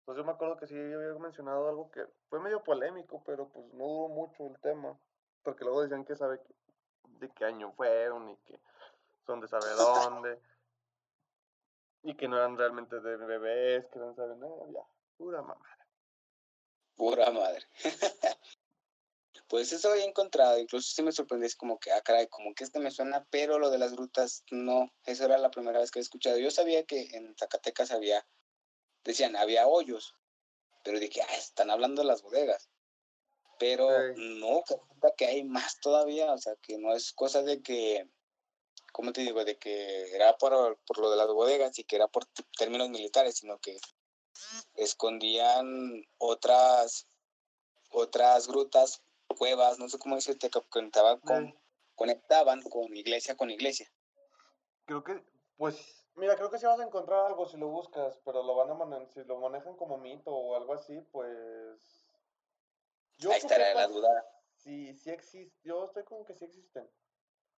Entonces 0.01 0.23
yo 0.23 0.25
me 0.25 0.33
acuerdo 0.33 0.57
que 0.57 0.67
sí 0.67 0.75
había 0.75 1.15
mencionado 1.19 1.69
algo 1.69 1.91
que 1.91 2.05
fue 2.29 2.41
medio 2.41 2.63
polémico, 2.63 3.23
pero 3.25 3.49
pues 3.49 3.67
no 3.75 3.85
duró 3.87 4.09
mucho 4.09 4.47
el 4.47 4.59
tema, 4.61 4.99
porque 5.43 5.65
luego 5.65 5.83
decían 5.83 6.05
que 6.05 6.17
sabe 6.17 6.41
de 7.05 7.31
qué 7.31 7.45
año 7.45 7.73
fueron 7.73 8.31
y 8.31 8.37
que 8.39 8.59
son 9.27 9.41
de 9.41 9.49
sabe 9.49 9.71
dónde, 9.75 10.41
y 12.03 12.15
que 12.17 12.29
no 12.29 12.37
eran 12.37 12.57
realmente 12.57 13.01
de 13.01 13.17
bebés, 13.17 13.87
que 13.93 13.99
no 13.99 14.15
saben 14.15 14.41
nada, 14.41 14.67
ya, 14.73 14.81
pura 15.17 15.43
mamá. 15.43 15.67
Pura 16.97 17.31
madre. 17.31 17.65
pues 19.49 19.73
eso 19.73 19.91
había 19.91 20.05
encontrado, 20.05 20.59
incluso 20.59 20.93
sí 20.93 21.03
me 21.03 21.13
sorprendí, 21.13 21.47
es 21.47 21.57
como 21.57 21.79
que, 21.79 21.93
ah, 21.93 22.01
caray, 22.03 22.27
como 22.29 22.55
que 22.55 22.65
este 22.65 22.81
me 22.81 22.91
suena, 22.91 23.27
pero 23.31 23.59
lo 23.59 23.71
de 23.71 23.79
las 23.79 23.93
grutas, 23.93 24.45
no, 24.51 24.93
eso 25.05 25.25
era 25.25 25.39
la 25.39 25.51
primera 25.51 25.79
vez 25.79 25.91
que 25.91 25.99
he 25.99 26.03
escuchado. 26.03 26.39
Yo 26.39 26.51
sabía 26.51 26.85
que 26.85 27.09
en 27.13 27.35
Zacatecas 27.37 27.91
había, 27.93 28.27
decían, 29.05 29.37
había 29.37 29.67
hoyos, 29.67 30.15
pero 30.85 30.99
dije, 30.99 31.23
ah, 31.23 31.37
están 31.37 31.71
hablando 31.71 32.03
de 32.03 32.09
las 32.09 32.23
bodegas. 32.23 32.69
Pero 33.59 33.89
Sí. 34.15 34.39
no, 34.41 34.65
que 35.17 35.27
hay 35.27 35.45
más 35.45 35.79
todavía, 35.81 36.33
o 36.33 36.39
sea, 36.39 36.57
que 36.57 36.79
no 36.79 36.95
es 36.95 37.13
cosa 37.13 37.43
de 37.43 37.63
que, 37.63 38.09
¿cómo 38.93 39.13
te 39.13 39.23
digo? 39.23 39.45
De 39.45 39.59
que 39.59 40.15
era 40.15 40.37
por, 40.37 40.79
por 40.87 40.99
lo 40.99 41.11
de 41.11 41.17
las 41.17 41.29
bodegas 41.29 41.79
y 41.79 41.85
que 41.85 41.97
era 41.97 42.09
por 42.09 42.27
términos 42.57 42.89
militares, 42.91 43.37
sino 43.37 43.59
que 43.59 43.79
escondían 44.75 46.05
otras, 46.19 47.09
otras 47.91 48.47
grutas, 48.47 49.03
cuevas, 49.37 49.79
no 49.79 49.89
sé 49.89 49.99
cómo 49.99 50.17
decirte, 50.17 50.51
que 50.51 50.61
conectaban 50.69 51.19
con, 51.21 51.55
conectaban 51.95 52.63
con 52.63 52.95
iglesia 52.97 53.37
con 53.37 53.51
iglesia. 53.51 53.91
Creo 54.85 55.03
que, 55.03 55.25
pues, 55.57 56.05
mira, 56.15 56.37
creo 56.37 56.51
que 56.51 56.59
sí 56.59 56.67
vas 56.67 56.81
a 56.81 56.85
encontrar 56.85 57.27
algo 57.27 57.47
si 57.47 57.57
lo 57.57 57.69
buscas, 57.69 58.21
pero 58.25 58.43
lo 58.43 58.55
van 58.55 58.71
a 58.71 58.75
manejar, 58.75 59.09
si 59.13 59.25
lo 59.25 59.39
manejan 59.39 59.77
como 59.77 59.99
mito 59.99 60.31
o 60.31 60.57
algo 60.57 60.75
así, 60.75 61.01
pues... 61.11 62.05
Yo 63.19 63.31
Ahí 63.31 63.39
estará 63.39 63.73
la 63.75 63.87
duda. 63.87 64.09
Sí, 64.57 64.95
sí 64.95 65.11
existe, 65.11 65.57
yo 65.65 65.85
estoy 65.85 66.05
con 66.05 66.25
que 66.25 66.35
sí 66.35 66.45
existen, 66.45 66.89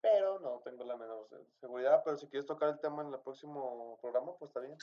pero 0.05 0.39
no 0.41 0.61
tengo 0.63 0.85
la 0.85 0.97
menor 0.99 1.27
se- 1.31 1.47
seguridad, 1.61 2.03
pero 2.05 2.19
si 2.19 2.29
quieres 2.29 2.47
tocar 2.47 2.69
el 2.69 2.79
tema 2.79 3.03
en 3.03 3.15
el 3.15 3.21
próximo 3.21 3.97
programa, 4.03 4.37
pues 4.37 4.51
está 4.51 4.61
bien. 4.61 4.77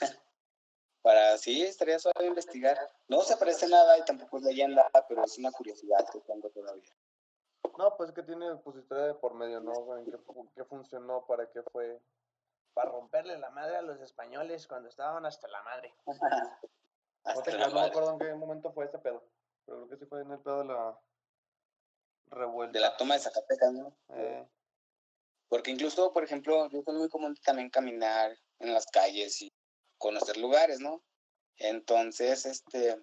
Para 1.03 1.37
sí, 1.37 1.61
estaría 1.61 1.99
suave 1.99 2.25
investigar. 2.25 2.75
No 3.07 3.21
se 3.21 3.37
parece 3.37 3.67
nada 3.67 3.99
y 3.99 4.03
tampoco 4.03 4.37
es 4.37 4.43
leyenda, 4.43 4.89
pero 5.07 5.23
es 5.23 5.37
una 5.37 5.51
curiosidad 5.51 6.09
que 6.11 6.21
tengo 6.21 6.49
todavía. 6.49 6.91
No, 7.77 7.95
pues 7.97 8.09
es 8.09 8.15
que 8.15 8.23
tiene 8.23 8.55
pues 8.57 8.77
historia 8.77 9.03
de 9.05 9.13
por 9.13 9.35
medio, 9.35 9.59
¿no? 9.59 9.95
En 9.97 10.05
qué, 10.05 10.17
fu- 10.17 10.49
qué 10.55 10.63
funcionó, 10.65 11.23
para 11.27 11.47
qué 11.51 11.61
fue. 11.71 12.01
Para 12.73 12.89
romperle 12.89 13.37
la 13.37 13.51
madre 13.51 13.75
a 13.75 13.81
los 13.83 13.99
españoles 14.01 14.65
cuando 14.65 14.89
estaban 14.89 15.23
hasta 15.27 15.47
la 15.49 15.61
madre. 15.61 15.93
No, 16.07 16.13
Hasta 17.25 17.43
te 17.43 17.57
la 17.59 17.67
no 17.67 17.75
me 17.75 17.81
acuerdo 17.81 18.13
en 18.13 18.19
qué 18.19 18.33
momento 18.33 18.71
fue 18.71 18.85
ese 18.85 18.97
pedo, 18.97 19.23
pero 19.65 19.77
creo 19.77 19.89
que 19.89 19.97
sí 19.97 20.05
fue 20.07 20.21
en 20.21 20.31
el 20.31 20.39
pedo 20.39 20.59
de 20.59 20.65
la 20.65 20.99
revuelta. 22.27 22.73
De 22.73 22.79
la 22.79 22.97
toma 22.97 23.13
de 23.15 23.19
Zacatecas, 23.19 23.71
¿no? 23.73 23.93
Eh, 24.09 24.47
Porque 25.51 25.69
incluso, 25.69 26.13
por 26.13 26.23
ejemplo, 26.23 26.69
yo 26.69 26.79
es 26.79 26.93
muy 26.93 27.09
común 27.09 27.35
también 27.43 27.69
caminar 27.69 28.39
en 28.59 28.73
las 28.73 28.85
calles 28.85 29.41
y 29.41 29.51
conocer 29.97 30.37
lugares, 30.37 30.79
¿no? 30.79 31.03
Entonces, 31.57 32.45
este, 32.45 32.95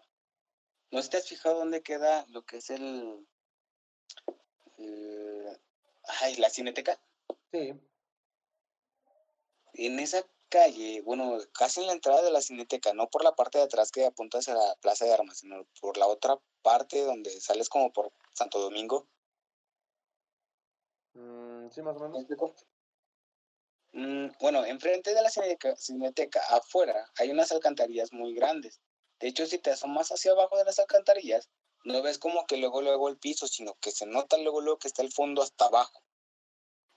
no 0.90 0.98
sé 0.98 1.02
si 1.02 1.10
te 1.10 1.16
has 1.18 1.28
fijado 1.28 1.58
dónde 1.58 1.82
queda 1.82 2.24
lo 2.28 2.46
que 2.46 2.56
es 2.56 2.70
el, 2.70 3.28
el- 4.78 5.60
ay, 6.22 6.36
la 6.36 6.48
cineteca. 6.48 6.98
sí, 7.52 7.74
En 9.74 9.98
esa 9.98 10.24
calle, 10.48 11.02
bueno, 11.02 11.36
casi 11.52 11.82
en 11.82 11.88
la 11.88 11.92
entrada 11.92 12.22
de 12.22 12.30
la 12.30 12.40
cineteca, 12.40 12.94
no 12.94 13.10
por 13.10 13.24
la 13.24 13.34
parte 13.34 13.58
de 13.58 13.64
atrás 13.64 13.90
que 13.90 14.06
apunta 14.06 14.38
hacia 14.38 14.54
la 14.54 14.74
Plaza 14.80 15.04
de 15.04 15.12
Armas, 15.12 15.40
sino 15.40 15.66
por 15.82 15.98
la 15.98 16.06
otra 16.06 16.40
parte 16.62 17.02
donde 17.04 17.30
sales 17.42 17.68
como 17.68 17.92
por 17.92 18.10
Santo 18.32 18.58
Domingo. 18.58 19.06
Mm, 23.92 24.28
bueno, 24.40 24.64
enfrente 24.64 25.14
de 25.14 25.22
la 25.22 25.30
cineteca, 25.76 26.40
afuera, 26.50 27.10
hay 27.16 27.30
unas 27.30 27.52
alcantarillas 27.52 28.12
muy 28.12 28.34
grandes. 28.34 28.80
De 29.20 29.28
hecho, 29.28 29.46
si 29.46 29.58
te 29.58 29.70
asomas 29.70 30.10
hacia 30.10 30.32
abajo 30.32 30.56
de 30.56 30.64
las 30.64 30.78
alcantarillas, 30.78 31.48
no 31.84 32.02
ves 32.02 32.18
como 32.18 32.46
que 32.46 32.56
luego, 32.56 32.82
luego 32.82 33.08
el 33.08 33.18
piso, 33.18 33.48
sino 33.48 33.74
que 33.80 33.90
se 33.90 34.06
nota 34.06 34.36
luego, 34.36 34.60
luego 34.60 34.78
que 34.78 34.88
está 34.88 35.02
el 35.02 35.12
fondo 35.12 35.42
hasta 35.42 35.66
abajo. 35.66 36.02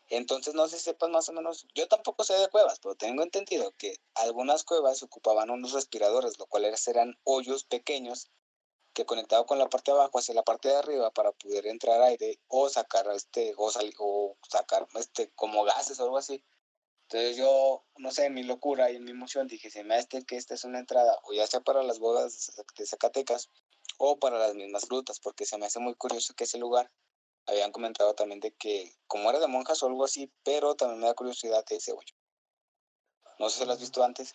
Entonces, 0.09 0.53
no 0.53 0.67
sé 0.67 0.77
si 0.77 0.83
sepas 0.83 1.09
más 1.09 1.30
o 1.30 1.33
menos, 1.33 1.66
yo 1.74 1.88
tampoco 1.88 2.25
sé 2.25 2.33
de 2.33 2.50
cuevas, 2.50 2.80
pero 2.82 2.95
tengo 2.95 3.24
entendido 3.24 3.72
que 3.77 3.95
algunas 4.14 4.66
cuevas 4.66 5.01
ocupaban 5.03 5.50
unos 5.50 5.72
respiradores, 5.72 6.38
lo 6.38 6.48
cual 6.48 6.66
eran 6.66 7.17
hoyos 7.24 7.64
pequeños 7.64 8.30
que 9.01 9.05
conectaban 9.05 9.45
con 9.45 9.57
la 9.57 9.67
parte 9.67 9.91
de 9.91 9.97
abajo 9.97 10.19
hacia 10.19 10.35
la 10.35 10.43
parte 10.43 10.69
de 10.69 10.75
arriba 10.75 11.09
para 11.11 11.31
poder 11.31 11.65
entrar 11.65 12.01
aire 12.03 12.39
o 12.47 12.69
sacar 12.69 13.07
este 13.09 13.53
o, 13.57 13.71
sali- 13.71 13.95
o 13.97 14.38
sacar 14.47 14.88
este 14.95 15.31
como 15.31 15.63
gases 15.63 15.99
o 15.99 16.03
algo 16.03 16.17
así. 16.17 16.43
Entonces 17.09 17.35
yo, 17.35 17.83
no 17.97 18.11
sé, 18.11 18.25
en 18.25 18.35
mi 18.35 18.43
locura 18.43 18.91
y 18.91 18.95
en 18.97 19.03
mi 19.03 19.11
emoción 19.11 19.47
dije, 19.47 19.69
se 19.69 19.83
me 19.83 19.95
hace 19.95 20.23
que 20.23 20.38
esta 20.38 20.53
es 20.53 20.63
una 20.63 20.80
entrada, 20.80 21.19
o 21.23 21.33
ya 21.33 21.45
sea 21.47 21.59
para 21.61 21.83
las 21.83 21.99
bodas 21.99 22.33
de 22.33 22.53
Zac- 22.63 22.73
de 22.77 22.85
Zacatecas, 22.85 23.49
o 23.97 24.17
para 24.17 24.38
las 24.38 24.53
mismas 24.53 24.88
grutas, 24.88 25.19
porque 25.19 25.45
se 25.45 25.57
me 25.57 25.65
hace 25.65 25.80
muy 25.80 25.95
curioso 25.95 26.33
que 26.35 26.45
ese 26.45 26.57
lugar, 26.57 26.89
habían 27.47 27.71
comentado 27.71 28.13
también 28.13 28.39
de 28.39 28.51
que, 28.53 28.95
como 29.07 29.30
era 29.30 29.39
de 29.39 29.47
monjas 29.47 29.81
o 29.83 29.88
algo 29.88 30.05
así, 30.05 30.31
pero 30.43 30.75
también 30.75 31.01
me 31.01 31.07
da 31.07 31.13
curiosidad 31.13 31.65
ese 31.69 31.91
hoyo. 31.91 32.15
No 33.39 33.49
sé 33.49 33.59
si 33.59 33.65
lo 33.65 33.73
has 33.73 33.80
visto 33.80 34.03
antes. 34.03 34.33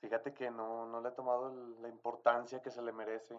Fíjate 0.00 0.34
que 0.34 0.50
no, 0.50 0.86
no 0.86 1.00
le 1.00 1.10
he 1.10 1.12
tomado 1.12 1.50
la 1.80 1.88
importancia 1.88 2.60
que 2.62 2.70
se 2.70 2.82
le 2.82 2.92
merece. 2.92 3.34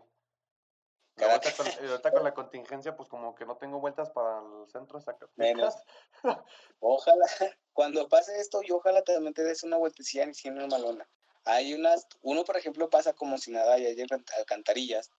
Ahorita, 1.25 1.51
con, 1.55 1.67
y 1.67 1.87
ahorita 1.89 2.11
con 2.11 2.23
la 2.23 2.33
contingencia, 2.33 2.95
pues 2.95 3.09
como 3.09 3.33
que 3.35 3.45
no 3.45 3.57
tengo 3.57 3.79
vueltas 3.79 4.09
para 4.11 4.39
el 4.39 4.69
centro 4.71 4.99
de 4.99 5.05
Zacatecas. 5.05 5.83
Ojalá, 6.79 7.25
cuando 7.73 8.07
pase 8.07 8.39
esto, 8.39 8.61
y 8.63 8.71
ojalá 8.71 9.03
también 9.03 9.33
te 9.33 9.43
des 9.43 9.63
una 9.63 9.77
vueltecilla 9.77 10.23
en 10.23 10.33
Cien 10.35 10.55
Malona. 10.67 11.09
Hay 11.45 11.73
unas, 11.73 12.07
uno 12.21 12.43
por 12.43 12.57
ejemplo 12.57 12.89
pasa 12.89 13.13
como 13.13 13.37
si 13.37 13.51
nada 13.51 13.79
y 13.79 13.85
hay 13.85 13.95
alcan- 13.99 14.25
alcantarillas, 14.37 15.09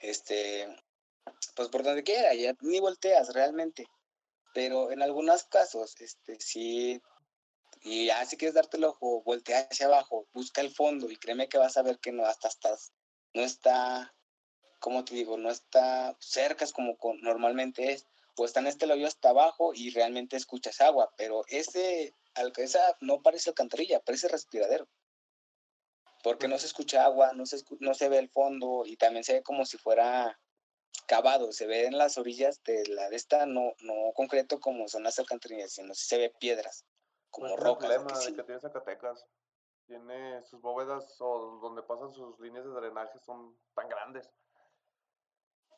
este, 0.00 0.68
pues 1.56 1.68
por 1.68 1.82
donde 1.82 2.02
quiera, 2.04 2.34
ya 2.34 2.54
ni 2.60 2.80
volteas 2.80 3.32
realmente. 3.34 3.86
Pero 4.54 4.90
en 4.92 5.02
algunos 5.02 5.44
casos, 5.44 6.00
este, 6.00 6.40
sí, 6.40 7.00
Y 7.82 8.06
ya 8.06 8.24
si 8.26 8.36
quieres 8.36 8.54
darte 8.54 8.76
el 8.78 8.84
ojo, 8.84 9.22
voltea 9.22 9.60
hacia 9.70 9.86
abajo, 9.86 10.26
busca 10.32 10.60
el 10.60 10.74
fondo 10.74 11.10
y 11.10 11.16
créeme 11.16 11.48
que 11.48 11.58
vas 11.58 11.76
a 11.76 11.82
ver 11.82 11.98
que 12.00 12.12
no 12.12 12.24
hasta 12.26 12.48
estás, 12.48 12.92
no 13.34 13.42
está, 13.42 14.14
como 14.80 15.04
te 15.04 15.14
digo, 15.14 15.36
no 15.36 15.50
está 15.50 16.16
cerca 16.20 16.64
es 16.64 16.72
como 16.72 16.96
con- 16.96 17.20
normalmente 17.20 17.92
es, 17.92 18.06
o 18.36 18.44
está 18.44 18.60
en 18.60 18.66
este 18.66 18.90
hoyo 18.90 19.06
hasta 19.06 19.30
abajo 19.30 19.72
y 19.74 19.90
realmente 19.90 20.36
escuchas 20.36 20.80
agua, 20.80 21.12
pero 21.16 21.42
ese, 21.48 22.14
esa 22.56 22.96
no 23.00 23.22
parece 23.22 23.50
alcantarilla, 23.50 24.00
parece 24.00 24.28
respiradero. 24.28 24.88
Porque 26.22 26.48
no 26.48 26.58
se 26.58 26.66
escucha 26.66 27.04
agua, 27.04 27.32
no 27.34 27.46
se, 27.46 27.56
escu- 27.56 27.78
no 27.80 27.94
se 27.94 28.08
ve 28.08 28.18
el 28.18 28.28
fondo 28.30 28.84
y 28.84 28.96
también 28.96 29.24
se 29.24 29.34
ve 29.34 29.42
como 29.42 29.64
si 29.64 29.78
fuera 29.78 30.38
cavado, 31.06 31.52
se 31.52 31.66
ve 31.66 31.86
en 31.86 31.96
las 31.96 32.18
orillas 32.18 32.62
de 32.62 32.86
la 32.88 33.08
de 33.08 33.16
esta, 33.16 33.46
no, 33.46 33.72
no 33.80 34.12
concreto 34.14 34.60
como 34.60 34.86
son 34.88 35.02
las 35.02 35.18
alcantarillas, 35.18 35.72
sino 35.72 35.94
sí 35.94 36.06
se 36.06 36.18
ve 36.18 36.30
piedras, 36.38 36.84
como 37.30 37.48
Pues 37.48 37.58
es 37.58 37.64
el 37.64 37.64
rocas. 37.70 37.88
problema 37.88 38.14
sí. 38.16 38.34
que 38.34 38.42
tiene 38.44 38.60
Zacatecas. 38.60 39.26
Tiene 39.86 40.42
sus 40.44 40.60
bóvedas 40.60 41.16
o 41.20 41.58
donde 41.60 41.82
pasan 41.82 42.12
sus 42.12 42.38
líneas 42.38 42.64
de 42.64 42.70
drenaje 42.70 43.18
son 43.18 43.58
tan 43.74 43.88
grandes. 43.88 44.30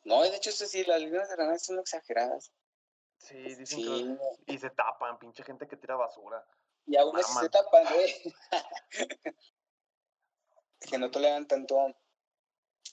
No, 0.03 0.21
de 0.21 0.35
hecho, 0.35 0.49
eso 0.49 0.65
sí, 0.65 0.83
las 0.83 0.99
líneas 1.01 1.29
de 1.29 1.35
drenaje 1.35 1.59
son 1.59 1.79
exageradas. 1.79 2.51
Sí, 3.17 3.37
dicen 3.37 3.65
Sí. 3.65 4.17
que... 4.45 4.53
Y 4.53 4.57
se 4.57 4.69
tapan, 4.69 5.17
pinche 5.17 5.43
gente 5.43 5.67
que 5.67 5.77
tira 5.77 5.95
basura. 5.95 6.45
Y 6.85 6.97
aún 6.97 7.17
así 7.17 7.33
se 7.39 7.49
tapan, 7.49 7.85
güey. 7.93 8.35
que 10.91 10.97
no 10.97 11.09
toleran 11.09 11.47
tanto. 11.47 11.77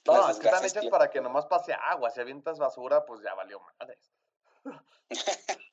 No, 0.04 0.30
es 0.30 0.38
que 0.38 0.46
están 0.46 0.64
hechas 0.64 0.86
para 0.86 1.10
que 1.10 1.20
nomás 1.20 1.46
pase 1.46 1.72
agua. 1.72 2.10
Si 2.10 2.20
avientas 2.20 2.58
basura, 2.58 3.04
pues 3.04 3.22
ya 3.22 3.34
valió 3.34 3.60
madres. 3.78 4.12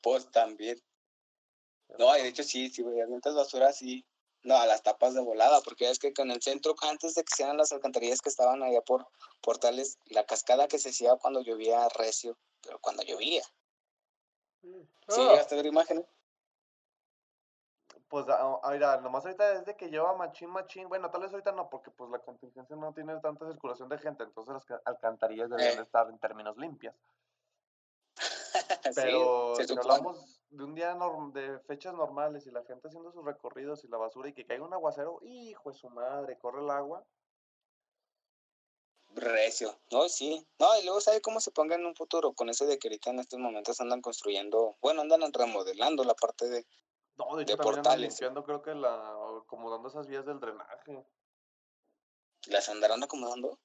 Pues 0.00 0.30
también. 0.30 0.80
No, 1.98 2.16
y 2.16 2.22
de 2.22 2.28
hecho 2.28 2.44
sí, 2.44 2.70
sí, 2.70 2.82
güey, 2.82 3.00
avientas 3.00 3.34
basura 3.34 3.68
así. 3.68 4.06
No, 4.44 4.56
a 4.56 4.66
las 4.66 4.82
tapas 4.82 5.14
de 5.14 5.20
volada, 5.20 5.60
porque 5.62 5.90
es 5.90 5.98
que 5.98 6.12
con 6.14 6.30
el 6.30 6.40
centro, 6.40 6.74
antes 6.82 7.14
de 7.14 7.24
que 7.24 7.34
se 7.34 7.44
hagan 7.44 7.56
las 7.56 7.72
alcantarillas 7.72 8.20
que 8.22 8.28
estaban 8.28 8.62
allá 8.62 8.80
por 8.82 9.06
portales, 9.40 9.98
la 10.06 10.24
cascada 10.24 10.68
que 10.68 10.78
se 10.78 10.90
hacía 10.90 11.16
cuando 11.16 11.40
llovía 11.40 11.88
recio, 11.88 12.36
pero 12.62 12.78
cuando 12.78 13.02
llovía. 13.02 13.42
Sí, 14.62 14.88
Ah, 15.08 15.14
llegaste 15.30 15.54
a 15.54 15.56
ver 15.56 15.66
imágenes. 15.66 16.04
Pues, 18.08 18.26
ah, 18.28 18.58
ah, 18.62 18.70
mira, 18.70 18.98
nomás 19.00 19.24
ahorita 19.24 19.58
desde 19.58 19.76
que 19.76 19.88
lleva 19.90 20.14
machín, 20.14 20.48
machín. 20.50 20.88
Bueno, 20.88 21.10
tal 21.10 21.20
vez 21.22 21.30
ahorita 21.32 21.52
no, 21.52 21.68
porque 21.68 21.90
pues 21.90 22.10
la 22.10 22.18
contingencia 22.20 22.74
no 22.76 22.92
tiene 22.94 23.18
tanta 23.20 23.46
circulación 23.50 23.88
de 23.90 23.98
gente. 23.98 24.22
Entonces 24.24 24.54
las 24.54 24.64
ca- 24.64 24.80
alcantarillas 24.86 25.50
deberían 25.50 25.74
Eh. 25.74 25.76
de 25.76 25.82
estar 25.82 26.08
en 26.08 26.18
términos 26.18 26.56
limpias. 26.56 26.94
Sí, 28.84 28.90
Pero 28.94 29.54
se 29.56 29.66
si 29.66 29.76
hablamos 29.76 30.37
de 30.50 30.64
un 30.64 30.74
día 30.74 30.94
norm- 30.94 31.32
de 31.32 31.58
fechas 31.60 31.94
normales 31.94 32.46
y 32.46 32.50
la 32.50 32.64
gente 32.64 32.88
haciendo 32.88 33.12
sus 33.12 33.24
recorridos 33.24 33.84
y 33.84 33.88
la 33.88 33.98
basura 33.98 34.28
y 34.28 34.32
que 34.32 34.46
caiga 34.46 34.64
un 34.64 34.72
aguacero, 34.72 35.18
hijo 35.22 35.70
de 35.70 35.76
su 35.76 35.88
madre, 35.90 36.38
corre 36.38 36.62
el 36.62 36.70
agua. 36.70 37.04
Recio, 39.14 39.78
no, 39.90 40.08
sí. 40.08 40.46
No, 40.58 40.78
y 40.78 40.84
luego 40.84 41.00
sabe 41.00 41.20
cómo 41.20 41.40
se 41.40 41.50
ponga 41.50 41.74
en 41.74 41.84
un 41.86 41.94
futuro 41.94 42.32
con 42.34 42.48
eso 42.50 42.66
de 42.66 42.78
que 42.78 42.88
ahorita 42.88 43.10
en 43.10 43.18
estos 43.20 43.38
momentos 43.40 43.80
andan 43.80 44.00
construyendo, 44.00 44.76
bueno, 44.80 45.00
andan 45.00 45.32
remodelando 45.32 46.04
la 46.04 46.14
parte 46.14 46.48
de, 46.48 46.66
No, 47.16 47.34
de 47.36 47.44
De 47.44 47.52
hecho 47.54 47.62
andan 47.62 47.74
portales. 47.74 48.10
limpiando, 48.12 48.44
creo 48.44 48.62
que 48.62 48.74
la, 48.74 49.10
acomodando 49.42 49.88
esas 49.88 50.06
vías 50.06 50.24
del 50.24 50.38
drenaje. 50.40 51.04
las 52.46 52.68
andarán 52.68 53.02
acomodando. 53.02 53.58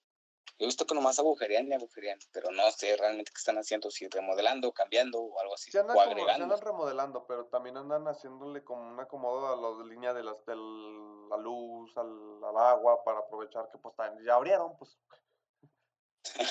Yo 0.59 0.65
he 0.65 0.67
visto 0.67 0.85
que 0.85 0.93
nomás 0.93 1.17
agujerean 1.17 1.67
y 1.67 1.73
agujerean, 1.73 2.19
pero 2.31 2.51
no 2.51 2.69
sé 2.71 2.95
realmente 2.95 3.31
qué 3.33 3.39
están 3.39 3.57
haciendo, 3.57 3.89
si 3.89 4.07
remodelando, 4.07 4.71
cambiando 4.71 5.19
o 5.19 5.39
algo 5.39 5.55
así, 5.55 5.71
Sí 5.71 5.77
andan, 5.79 5.97
o 5.97 5.99
como- 5.99 6.11
agregando. 6.11 6.43
andan 6.43 6.61
remodelando, 6.61 7.25
pero 7.25 7.45
también 7.47 7.75
andan 7.77 8.07
haciéndole 8.07 8.63
como 8.63 8.87
un 8.87 8.99
acomodo 8.99 9.47
a 9.47 9.55
la 9.79 9.83
línea 9.85 10.13
de 10.13 10.23
las, 10.23 10.45
de 10.45 10.55
la 10.55 11.37
luz, 11.37 11.97
al, 11.97 12.43
al 12.43 12.57
agua, 12.57 13.03
para 13.03 13.19
aprovechar 13.19 13.69
que 13.71 13.79
pues 13.79 13.95
también 13.95 14.25
ya 14.25 14.35
abrieron, 14.35 14.77
pues. 14.77 14.97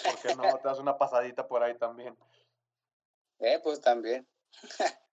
¿Por 0.04 0.20
qué 0.20 0.34
no? 0.34 0.58
Te 0.58 0.68
das 0.68 0.78
una 0.80 0.98
pasadita 0.98 1.46
por 1.46 1.62
ahí 1.62 1.78
también. 1.78 2.16
Eh, 3.38 3.58
pues 3.62 3.80
también. 3.80 4.28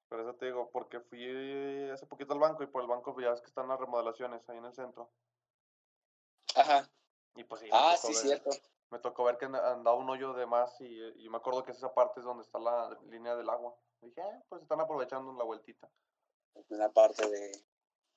Por 0.09 0.19
eso 0.19 0.33
te 0.35 0.47
digo, 0.47 0.69
porque 0.71 0.99
fui 0.99 1.89
hace 1.91 2.05
poquito 2.07 2.33
al 2.33 2.39
banco 2.39 2.63
y 2.63 2.67
por 2.67 2.81
el 2.81 2.87
banco 2.87 3.13
pues, 3.13 3.23
ya 3.25 3.31
ves 3.31 3.41
que 3.41 3.47
están 3.47 3.67
las 3.67 3.79
remodelaciones 3.79 4.47
ahí 4.49 4.57
en 4.57 4.65
el 4.65 4.73
centro. 4.73 5.11
Ajá. 6.55 6.89
Y 7.35 7.43
pues 7.43 7.61
sí, 7.61 7.69
Ah, 7.71 7.95
tocó 7.95 8.07
sí, 8.13 8.15
cierto. 8.15 8.49
Me 8.91 8.99
tocó 8.99 9.23
ver 9.23 9.37
que 9.37 9.45
anda- 9.45 9.71
andaba 9.71 9.97
un 9.97 10.09
hoyo 10.09 10.33
de 10.33 10.45
más 10.47 10.79
y, 10.81 10.85
y 11.23 11.29
me 11.29 11.37
acuerdo 11.37 11.63
que 11.63 11.71
esa 11.71 11.93
parte 11.93 12.19
es 12.19 12.25
donde 12.25 12.43
está 12.43 12.57
la 12.59 12.97
línea 13.09 13.35
del 13.35 13.49
agua. 13.49 13.75
Dije, 14.01 14.21
ah, 14.21 14.43
pues 14.49 14.61
están 14.63 14.81
aprovechando 14.81 15.31
la 15.33 15.43
vueltita. 15.43 15.89
Una 16.69 16.89
parte 16.89 17.29
de... 17.29 17.51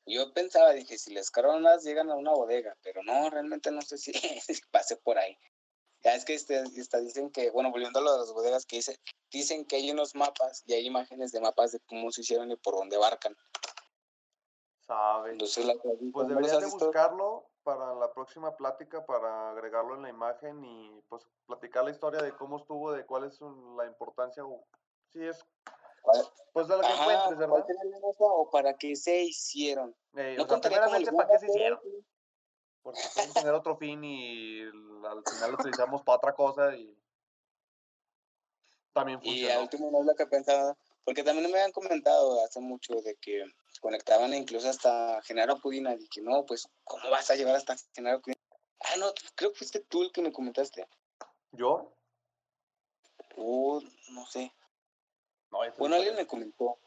Yo 0.06 0.32
pensaba, 0.32 0.70
dije, 0.72 0.98
si 0.98 1.12
les 1.12 1.30
coronas 1.30 1.84
llegan 1.84 2.10
a 2.10 2.16
una 2.16 2.32
bodega, 2.32 2.76
pero 2.82 3.02
no, 3.02 3.30
realmente 3.30 3.70
no 3.70 3.82
sé 3.82 3.98
si, 3.98 4.12
si 4.40 4.60
pase 4.70 4.96
por 4.96 5.18
ahí. 5.18 5.36
Ya 6.02 6.14
es 6.14 6.24
que 6.24 6.34
este, 6.34 6.62
esta- 6.76 6.98
dicen 7.00 7.30
que, 7.30 7.50
bueno, 7.50 7.70
volviendo 7.70 7.98
a 8.00 8.02
lo 8.02 8.12
de 8.12 8.18
las 8.20 8.32
bodegas, 8.32 8.66
que 8.66 8.76
dice, 8.76 8.98
dicen 9.30 9.64
que 9.66 9.76
hay 9.76 9.90
unos 9.90 10.14
mapas 10.14 10.62
y 10.66 10.72
hay 10.72 10.86
imágenes 10.86 11.30
de 11.32 11.40
mapas 11.40 11.72
de 11.72 11.80
cómo 11.80 12.10
se 12.10 12.22
hicieron 12.22 12.50
y 12.50 12.56
por 12.56 12.74
dónde 12.74 12.96
abarcan. 12.96 13.36
¿Sabes? 14.80 15.32
Entonces, 15.34 15.64
la 15.64 15.74
Pues 15.74 16.00
¿no 16.00 16.12
los 16.20 16.28
deberías 16.28 16.60
de 16.60 16.66
buscarlo 16.84 17.51
para 17.62 17.94
la 17.94 18.12
próxima 18.12 18.56
plática, 18.56 19.04
para 19.04 19.50
agregarlo 19.50 19.94
en 19.94 20.02
la 20.02 20.10
imagen 20.10 20.64
y 20.64 21.00
pues 21.08 21.26
platicar 21.46 21.84
la 21.84 21.90
historia 21.90 22.22
de 22.22 22.32
cómo 22.32 22.58
estuvo, 22.58 22.92
de 22.92 23.04
cuál 23.04 23.24
es 23.24 23.40
la 23.76 23.86
importancia 23.86 24.44
o 24.44 24.64
si 25.12 25.24
es, 25.24 25.44
pues 26.52 26.68
de 26.68 26.76
lo 26.76 26.80
que 26.80 26.86
Ajá, 26.86 27.02
encuentres, 27.02 27.38
¿verdad? 27.38 27.48
¿cuál 27.48 27.66
tiene 27.66 27.84
la 27.84 27.98
nota 27.98 28.24
o 28.24 28.50
para 28.50 28.74
qué 28.74 28.96
se 28.96 29.22
hicieron? 29.22 29.94
Eh, 30.16 30.34
No 30.36 30.44
o 30.44 30.48
sea, 30.48 30.60
primeramente, 30.60 31.12
¿para 31.12 31.28
qué 31.28 31.38
se 31.38 31.46
hicieron? 31.46 31.80
Porque 32.82 33.00
pueden 33.14 33.32
tener 33.32 33.54
otro 33.54 33.76
fin 33.76 34.02
y 34.02 34.62
al 34.62 35.22
final 35.24 35.52
lo 35.52 35.56
utilizamos 35.58 36.02
para 36.02 36.16
otra 36.16 36.34
cosa 36.34 36.74
y 36.74 36.98
también 38.92 39.20
Y 39.22 39.48
al 39.48 39.62
último 39.62 39.90
no 39.90 40.00
es 40.00 40.06
lo 40.06 40.14
que 40.14 40.26
pensaba, 40.26 40.76
porque 41.04 41.22
también 41.22 41.50
me 41.50 41.58
habían 41.58 41.72
comentado 41.72 42.44
hace 42.44 42.60
mucho 42.60 42.94
de 43.02 43.14
que 43.16 43.44
conectaban 43.80 44.34
incluso 44.34 44.68
hasta 44.68 45.20
Genaro 45.22 45.60
Cudina, 45.60 45.94
y 45.94 46.08
que 46.08 46.20
no, 46.20 46.44
pues, 46.46 46.68
¿cómo 46.84 47.10
vas 47.10 47.30
a 47.30 47.34
llevar 47.34 47.56
hasta 47.56 47.76
Genaro 47.94 48.20
Cudina? 48.20 48.40
Ah, 48.80 48.96
no, 48.98 49.12
creo 49.34 49.52
que 49.52 49.58
fuiste 49.58 49.80
tú 49.80 50.02
el 50.02 50.12
que 50.12 50.22
me 50.22 50.32
comentaste. 50.32 50.86
¿Yo? 51.52 51.94
Uh, 53.36 53.80
no 54.10 54.26
sé. 54.26 54.52
No, 55.50 55.58
Bueno, 55.78 55.96
dije. 55.96 56.08
alguien 56.08 56.16
me 56.16 56.26
comentó 56.26 56.78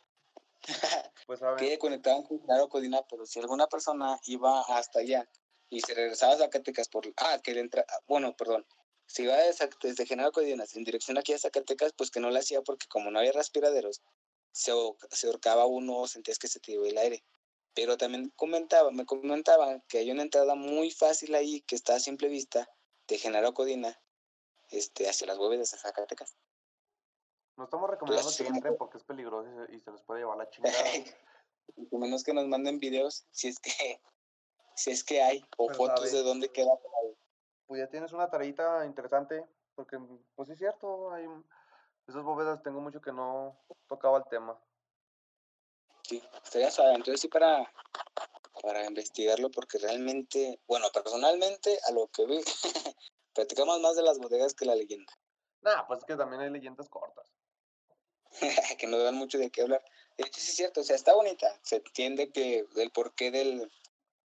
Pues 1.28 1.42
a 1.44 1.52
ver, 1.52 1.60
que 1.60 1.78
conectaban 1.80 2.24
con 2.24 2.40
Genaro 2.42 2.70
Codina, 2.70 3.02
pero 3.10 3.26
si 3.26 3.40
alguna 3.40 3.68
persona 3.68 4.20
iba 4.26 4.62
hasta 4.62 5.00
allá 5.00 5.28
y 5.70 5.82
se 5.82 5.94
regresaba 5.94 6.34
a 6.34 6.38
Zacatecas 6.38 6.90
por... 6.90 7.12
Ah, 7.18 7.40
que 7.44 7.54
le 7.54 7.62
entra... 7.62 7.86
Bueno, 8.08 8.36
perdón. 8.36 8.66
Si 9.08 9.24
iba 9.24 9.36
desde 9.36 10.06
Genaro 10.06 10.32
Codinas 10.32 10.76
en 10.76 10.84
dirección 10.84 11.18
aquí 11.18 11.34
a 11.34 11.40
Zacatecas, 11.40 11.94
pues 11.94 12.10
que 12.10 12.20
no 12.20 12.32
lo 12.32 12.40
hacía 12.40 12.62
porque 12.62 12.88
como 12.88 13.12
no 13.12 13.20
había 13.20 13.32
respiraderos, 13.32 14.02
se, 14.56 14.72
se 15.12 15.28
ahorcaba 15.28 15.66
uno 15.66 16.08
sentías 16.08 16.40
que 16.40 16.48
se 16.48 16.62
te 16.62 16.72
iba 16.72 16.88
el 16.88 16.98
aire. 16.98 17.24
Pero 17.74 17.98
también 17.98 18.32
comentaba, 18.38 18.90
me 18.90 19.06
comentaban 19.06 19.84
que 19.90 19.98
hay 19.98 20.10
una 20.12 20.22
entrada 20.22 20.56
muy 20.56 20.92
fácil 20.92 21.36
ahí 21.36 21.62
que 21.62 21.76
está 21.76 21.96
a 21.96 22.00
simple 22.00 22.30
vista 22.30 22.70
de 23.08 23.18
Genaro 23.18 23.54
Codina 23.54 24.02
este, 24.70 25.10
hacia 25.10 25.28
las 25.28 25.38
bóvedas 25.38 25.72
de 25.72 25.78
Zacatecas. 25.78 26.38
no 27.58 27.66
estamos 27.66 27.90
recomendando 27.90 28.32
que 28.36 28.48
entren 28.48 28.78
porque 28.78 28.98
es 28.98 29.04
peligroso 29.04 29.50
y 29.50 29.68
se, 29.68 29.76
y 29.76 29.80
se 29.82 29.92
les 29.92 30.02
puede 30.04 30.22
llevar 30.22 30.38
la 30.38 30.50
chingada. 30.50 30.74
Por 31.90 32.00
menos 32.00 32.24
que 32.24 32.34
nos 32.34 32.48
manden 32.48 32.80
videos, 32.80 33.28
si 33.32 33.50
es 33.50 33.60
que, 33.60 34.00
si 34.76 34.92
es 34.92 35.04
que 35.04 35.22
hay, 35.22 35.44
o 35.58 35.68
Pero 35.68 35.78
fotos 35.78 36.10
sabe. 36.12 36.12
de 36.12 36.24
dónde 36.24 36.50
queda. 36.50 36.72
Pues 37.66 37.82
ya 37.82 37.90
tienes 37.90 38.14
una 38.14 38.30
tareita 38.30 38.86
interesante, 38.86 39.46
porque 39.74 40.00
pues 40.36 40.50
es 40.50 40.58
cierto, 40.60 41.12
hay 41.12 41.26
esas 42.08 42.24
bóvedas 42.24 42.62
tengo 42.64 42.82
mucho 42.82 43.02
que 43.02 43.12
no 43.12 43.58
tocaba 43.88 44.18
el 44.18 44.26
tema. 44.30 44.60
Sí, 46.04 46.22
estaría 46.44 46.70
suave. 46.70 46.94
Entonces 46.94 47.22
sí 47.22 47.28
para, 47.28 47.72
para 48.62 48.86
investigarlo, 48.86 49.50
porque 49.50 49.80
realmente, 49.80 50.60
bueno, 50.68 50.88
personalmente, 50.94 51.80
a 51.88 51.92
lo 51.92 52.08
que 52.08 52.26
vi, 52.26 52.40
platicamos 53.34 53.80
más 53.80 53.96
de 53.96 54.04
las 54.04 54.20
bodegas 54.20 54.54
que 54.54 54.66
la 54.66 54.76
leyenda, 54.76 55.14
Nah, 55.62 55.88
pues 55.88 56.00
es 56.00 56.06
que 56.06 56.16
también 56.16 56.44
hay 56.44 56.52
leyendas 56.52 56.88
cortas. 56.90 57.34
que 58.78 58.86
nos 58.86 59.04
dan 59.04 59.16
mucho 59.16 59.40
de 59.40 59.50
qué 59.50 59.64
hablar. 59.64 59.84
De 60.16 60.26
hecho, 60.26 60.40
sí 60.40 60.52
es 60.52 60.56
cierto, 60.56 60.82
o 60.82 60.84
sea, 60.84 60.96
está 60.96 61.16
bonita. 61.16 61.60
Se 61.64 61.78
entiende 61.78 62.32
que 62.32 62.68
el 62.76 62.92
porqué 62.92 63.32
del, 63.32 63.72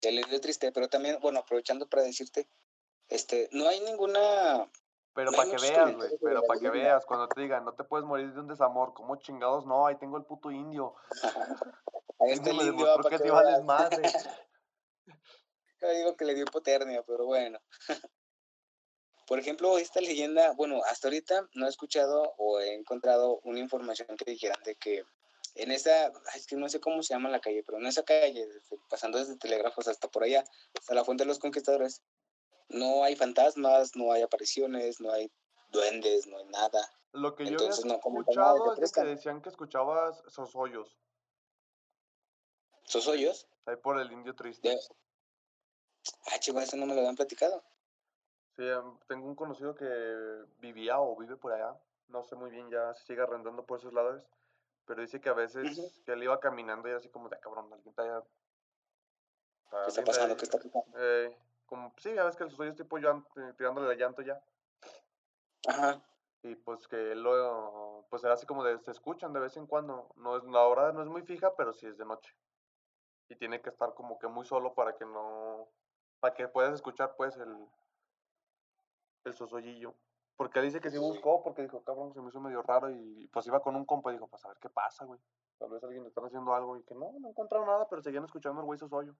del 0.02 0.42
triste, 0.42 0.74
pero 0.74 0.90
también, 0.90 1.18
bueno, 1.22 1.40
aprovechando 1.40 1.88
para 1.88 2.04
decirte, 2.04 2.50
este, 3.08 3.48
no 3.54 3.70
hay 3.70 3.80
ninguna 3.80 4.70
Pero 5.14 5.32
para 5.32 5.50
que 5.50 5.58
veas, 5.58 5.96
güey, 5.96 6.10
pero 6.22 6.44
para 6.44 6.60
que 6.60 6.70
veas, 6.70 7.06
cuando 7.06 7.28
te 7.28 7.42
digan, 7.42 7.66
no 7.66 7.74
te 7.74 7.84
puedes 7.84 8.06
morir 8.06 8.34
de 8.34 8.40
un 8.40 8.48
desamor, 8.48 8.94
¿cómo 8.94 9.16
chingados? 9.18 9.66
No, 9.66 9.88
ahí 9.88 9.96
tengo 9.96 10.18
el 10.18 10.26
puto 10.26 10.52
indio. 10.52 10.96
Ahí 12.22 12.32
está 12.32 12.50
el 12.50 12.58
indio, 12.58 12.72
demostró 12.74 13.04
para 13.04 13.10
que 13.10 13.18
que 13.18 13.24
sí 13.24 13.30
vales 13.30 13.64
madre. 13.64 14.02
Yo 15.82 15.90
digo 15.90 16.18
que 16.18 16.26
le 16.26 16.36
dio 16.36 16.44
hipotermia, 16.44 17.02
pero 17.04 17.26
bueno. 17.26 17.60
Por 19.26 19.40
ejemplo, 19.40 19.78
esta 19.78 20.02
leyenda, 20.02 20.54
bueno, 20.54 20.82
hasta 20.90 21.08
ahorita 21.08 21.48
no 21.54 21.66
he 21.66 21.70
escuchado 21.70 22.34
o 22.38 22.60
he 22.60 22.74
encontrado 22.74 23.40
una 23.44 23.60
información 23.60 24.18
que 24.18 24.32
dijeran 24.32 24.62
de 24.64 24.76
que 24.76 25.06
en 25.56 25.72
esa, 25.72 26.12
es 26.36 26.48
que 26.48 26.56
no 26.56 26.68
sé 26.68 26.80
cómo 26.80 27.04
se 27.04 27.14
llama 27.14 27.30
la 27.30 27.40
calle, 27.40 27.64
pero 27.64 27.78
en 27.78 27.86
esa 27.86 28.04
calle, 28.04 28.48
pasando 28.90 29.18
desde 29.18 29.38
Telégrafos 29.38 29.88
hasta 29.88 30.08
por 30.08 30.24
allá, 30.24 30.44
hasta 30.78 30.96
la 30.96 31.04
Fuente 31.04 31.24
de 31.24 31.28
los 31.28 31.40
Conquistadores, 31.40 32.02
no 32.70 33.04
hay 33.04 33.16
fantasmas, 33.16 33.96
no 33.96 34.12
hay 34.12 34.22
apariciones, 34.22 35.02
no 35.02 35.12
hay 35.12 35.32
duendes, 35.70 36.28
no 36.28 36.38
hay 36.38 36.46
nada. 36.46 36.82
Lo 37.12 37.36
que 37.36 37.46
yo 37.46 37.52
Entonces, 37.52 37.86
no 37.86 37.94
nada 37.94 38.54
de 38.54 38.60
escuchado 38.60 38.74
es 38.74 38.92
de 38.92 39.02
que 39.02 39.08
decían 39.08 39.42
que 39.42 39.50
escuchabas 39.50 40.24
sosollos 40.28 40.96
¿Sos 42.84 43.08
hoyos? 43.08 43.48
ahí 43.66 43.76
por 43.76 44.00
el 44.00 44.12
indio 44.12 44.36
triste. 44.36 44.68
De... 44.70 44.80
Ah, 46.26 46.40
chico, 46.40 46.60
eso 46.60 46.76
no 46.76 46.88
me 46.88 46.94
lo 46.96 47.02
habían 47.02 47.16
platicado. 47.16 47.64
Sí, 48.56 48.64
tengo 49.08 49.28
un 49.28 49.36
conocido 49.36 49.76
que 49.76 49.86
vivía 50.60 51.00
o 51.00 51.16
vive 51.16 51.38
por 51.38 51.54
allá. 51.54 51.80
No 52.08 52.24
sé 52.24 52.36
muy 52.36 52.50
bien 52.50 52.70
ya 52.72 52.94
si 52.96 53.06
sigue 53.06 53.22
arrendando 53.22 53.64
por 53.66 53.80
esos 53.80 53.94
lados. 53.94 54.28
Pero 54.86 55.02
dice 55.02 55.22
que 55.22 55.30
a 55.30 55.34
veces 55.34 55.78
Ujú. 55.78 55.92
que 56.04 56.14
él 56.14 56.24
iba 56.24 56.40
caminando 56.40 56.88
y 56.88 56.92
era 56.92 56.98
así 56.98 57.10
como 57.10 57.30
de 57.30 57.36
"Ah, 57.36 57.40
cabrón, 57.42 57.72
alguien 57.72 57.90
está 57.90 58.02
allá. 58.02 58.24
¿Qué 59.70 59.90
está 59.90 60.04
pasando? 60.04 60.34
ahí". 60.34 60.38
¿Qué 60.40 60.46
está 60.46 60.58
pasando? 60.58 60.86
Eh, 60.98 61.38
como, 61.70 61.94
sí, 61.98 62.14
ya 62.14 62.24
ves 62.26 62.36
que 62.36 62.44
el 62.44 62.52
suyo 62.52 62.72
es 62.72 62.76
tipo 62.76 62.98
llan- 62.98 63.26
eh, 63.38 63.54
tirándole 63.58 63.88
la 63.88 63.94
llanto 63.96 64.22
ya. 64.22 64.44
Ajá. 65.68 66.02
Y 66.42 66.56
pues 66.56 66.88
que 66.88 67.16
lo, 67.16 68.06
pues 68.10 68.24
era 68.24 68.34
así 68.34 68.46
como 68.46 68.64
de, 68.64 68.80
se 68.80 68.92
escuchan 68.92 69.34
de 69.34 69.40
vez 69.40 69.56
en 69.58 69.68
cuando. 69.68 70.10
No 70.16 70.38
es, 70.38 70.44
la 70.46 70.66
hora 70.66 70.92
no 70.92 71.02
es 71.02 71.08
muy 71.08 71.22
fija, 71.22 71.54
pero 71.56 71.74
sí 71.74 71.86
es 71.86 71.98
de 71.98 72.06
noche. 72.06 72.34
Y 73.30 73.36
tiene 73.36 73.62
que 73.62 73.70
estar 73.70 73.94
como 73.94 74.18
que 74.18 74.28
muy 74.28 74.46
solo 74.46 74.74
para 74.74 74.96
que 74.96 75.06
no, 75.06 75.68
para 76.20 76.34
que 76.34 76.48
puedas 76.48 76.74
escuchar 76.74 77.16
pues 77.16 77.38
el, 77.38 77.68
el 79.26 79.34
sosollillo. 79.34 79.94
Porque 80.38 80.60
él 80.60 80.66
dice 80.66 80.80
que 80.80 80.90
sí 80.90 80.98
buscó, 80.98 81.44
porque 81.44 81.64
dijo, 81.64 81.84
cabrón, 81.84 82.14
se 82.14 82.22
me 82.22 82.30
hizo 82.30 82.40
medio 82.40 82.62
raro 82.62 82.90
y 82.90 83.28
pues 83.28 83.46
iba 83.46 83.62
con 83.62 83.76
un 83.76 83.86
compa 83.86 84.10
y 84.10 84.14
dijo, 84.14 84.28
pues 84.28 84.44
a 84.46 84.48
ver 84.48 84.58
qué 84.60 84.70
pasa, 84.70 85.04
güey. 85.04 85.20
Tal 85.58 85.70
vez 85.70 85.84
alguien 85.84 86.04
le 86.04 86.08
está 86.08 86.22
haciendo 86.26 86.54
algo 86.54 86.78
y 86.78 86.84
que 86.84 86.96
no, 86.96 87.12
no 87.20 87.30
encontraron 87.30 87.68
nada, 87.68 87.88
pero 87.90 88.02
seguían 88.02 88.24
escuchando 88.24 88.62
el 88.62 88.66
güey 88.66 88.80
sosollo. 88.80 89.14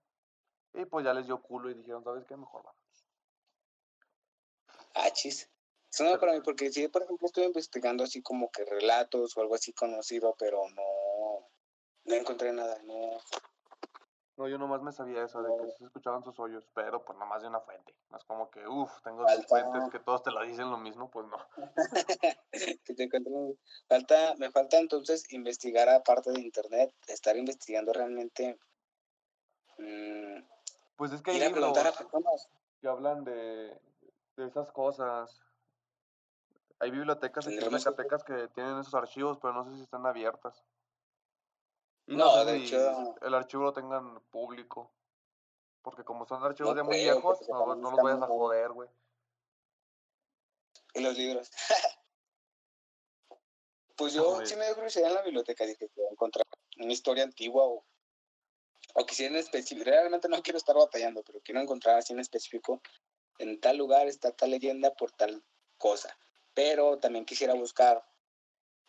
Y 0.74 0.84
pues 0.86 1.04
ya 1.04 1.12
les 1.12 1.26
dio 1.26 1.40
culo 1.42 1.70
y 1.70 1.74
dijeron, 1.74 2.04
¿sabes 2.04 2.24
qué? 2.26 2.36
Mejor 2.36 2.62
vamos. 2.62 2.80
Ah, 4.94 5.10
chis. 5.12 5.48
Eso 5.92 6.04
no 6.04 6.18
para 6.20 6.32
mí, 6.32 6.40
porque 6.40 6.70
sí, 6.70 6.86
por 6.88 7.02
ejemplo, 7.02 7.26
estoy 7.26 7.44
investigando 7.44 8.04
así 8.04 8.22
como 8.22 8.50
que 8.50 8.64
relatos 8.64 9.36
o 9.36 9.40
algo 9.40 9.56
así 9.56 9.72
conocido, 9.72 10.36
pero 10.38 10.68
no, 10.70 11.48
no 12.04 12.14
encontré 12.14 12.52
nada, 12.52 12.78
no. 12.84 13.18
No, 14.36 14.48
yo 14.48 14.56
nomás 14.56 14.80
me 14.82 14.92
sabía 14.92 15.24
eso, 15.24 15.42
de 15.42 15.50
que 15.56 15.70
se 15.72 15.84
escuchaban 15.84 16.22
sus 16.22 16.38
hoyos, 16.38 16.64
pero 16.74 17.04
pues 17.04 17.18
nomás 17.18 17.42
de 17.42 17.48
una 17.48 17.60
fuente. 17.60 17.94
No 18.08 18.16
es 18.18 18.24
como 18.24 18.50
que, 18.50 18.66
uff, 18.66 18.90
tengo 19.02 19.22
dos 19.22 19.32
Falta- 19.32 19.48
fuentes 19.48 19.90
que 19.90 19.98
todos 19.98 20.22
te 20.22 20.30
lo 20.30 20.42
dicen 20.42 20.70
lo 20.70 20.78
mismo, 20.78 21.10
pues 21.10 21.26
no. 21.26 21.36
que 22.84 22.94
te 22.94 23.02
encuentren. 23.02 23.58
Falta, 23.88 24.34
me 24.38 24.50
falta 24.50 24.78
entonces 24.78 25.30
investigar 25.32 25.88
aparte 25.88 26.30
de 26.30 26.40
internet, 26.40 26.94
estar 27.08 27.36
investigando 27.36 27.92
realmente. 27.92 28.58
mm, 29.78 30.38
Pues 31.00 31.12
es 31.12 31.22
que 31.22 31.30
hay 31.30 31.42
a 31.42 31.50
preguntar 31.50 31.86
a 31.86 31.92
personas. 31.92 32.50
que 32.78 32.86
hablan 32.86 33.24
de, 33.24 33.80
de 34.36 34.46
esas 34.46 34.70
cosas. 34.70 35.40
Hay 36.78 36.90
bibliotecas 36.90 37.46
en 37.46 37.58
Zacatecas 37.58 38.22
que 38.22 38.48
tienen 38.48 38.78
esos 38.78 38.92
archivos, 38.94 39.38
pero 39.40 39.54
no 39.54 39.64
sé 39.64 39.76
si 39.76 39.82
están 39.82 40.04
abiertas. 40.04 40.62
No, 42.04 42.44
sé 42.44 42.44
de 42.44 42.58
si 42.58 42.66
hecho- 42.66 43.14
el 43.22 43.32
archivo 43.32 43.62
lo 43.62 43.72
tengan 43.72 44.20
público. 44.28 44.92
Porque 45.80 46.04
como 46.04 46.26
son 46.26 46.44
archivos 46.44 46.76
No 46.76 46.82
ya 46.82 46.84
muy 46.84 46.96
viejos, 46.98 47.48
no, 47.48 47.74
no 47.76 47.90
los 47.92 48.02
vayas 48.02 48.20
a 48.20 48.26
joder, 48.26 48.70
güey. 48.72 48.90
Y 50.92 51.00
los 51.00 51.16
libros. 51.16 51.50
pues 53.96 54.12
yo 54.12 54.44
sí 54.44 54.54
me 54.54 54.66
dio 54.66 54.74
curiosidad 54.74 55.08
en 55.08 55.14
la 55.14 55.22
biblioteca, 55.22 55.64
dije 55.64 55.88
que 55.88 55.94
voy 55.96 56.08
a 56.08 56.12
encontrar 56.12 56.44
una 56.78 56.92
historia 56.92 57.24
antigua 57.24 57.64
o, 57.64 57.86
o 59.00 59.06
quisiera 59.06 59.32
en 59.32 59.40
específico. 59.40 59.84
Realmente 59.84 60.28
no 60.28 60.42
quiero 60.42 60.58
estar 60.58 60.76
batallando, 60.76 61.22
pero 61.22 61.40
quiero 61.42 61.60
encontrar 61.60 61.98
así 61.98 62.12
en 62.12 62.20
específico. 62.20 62.82
En 63.38 63.60
tal 63.60 63.78
lugar 63.78 64.06
está 64.06 64.32
tal 64.32 64.50
leyenda 64.50 64.94
por 64.94 65.10
tal 65.12 65.42
cosa. 65.78 66.16
Pero 66.54 66.98
también 66.98 67.24
quisiera 67.24 67.54
buscar 67.54 68.04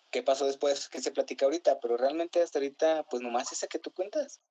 qué 0.10 0.24
pasó 0.24 0.46
después, 0.46 0.90
qué 0.90 1.02
se 1.02 1.12
platica 1.12 1.46
ahorita. 1.46 1.80
Pero 1.80 1.98
realmente 1.98 2.42
hasta 2.42 2.60
ahorita, 2.60 3.04
pues 3.10 3.22
nomás 3.22 3.52
esa 3.52 3.68
que 3.68 3.80
tú 3.80 3.92
cuentas. 3.92 4.42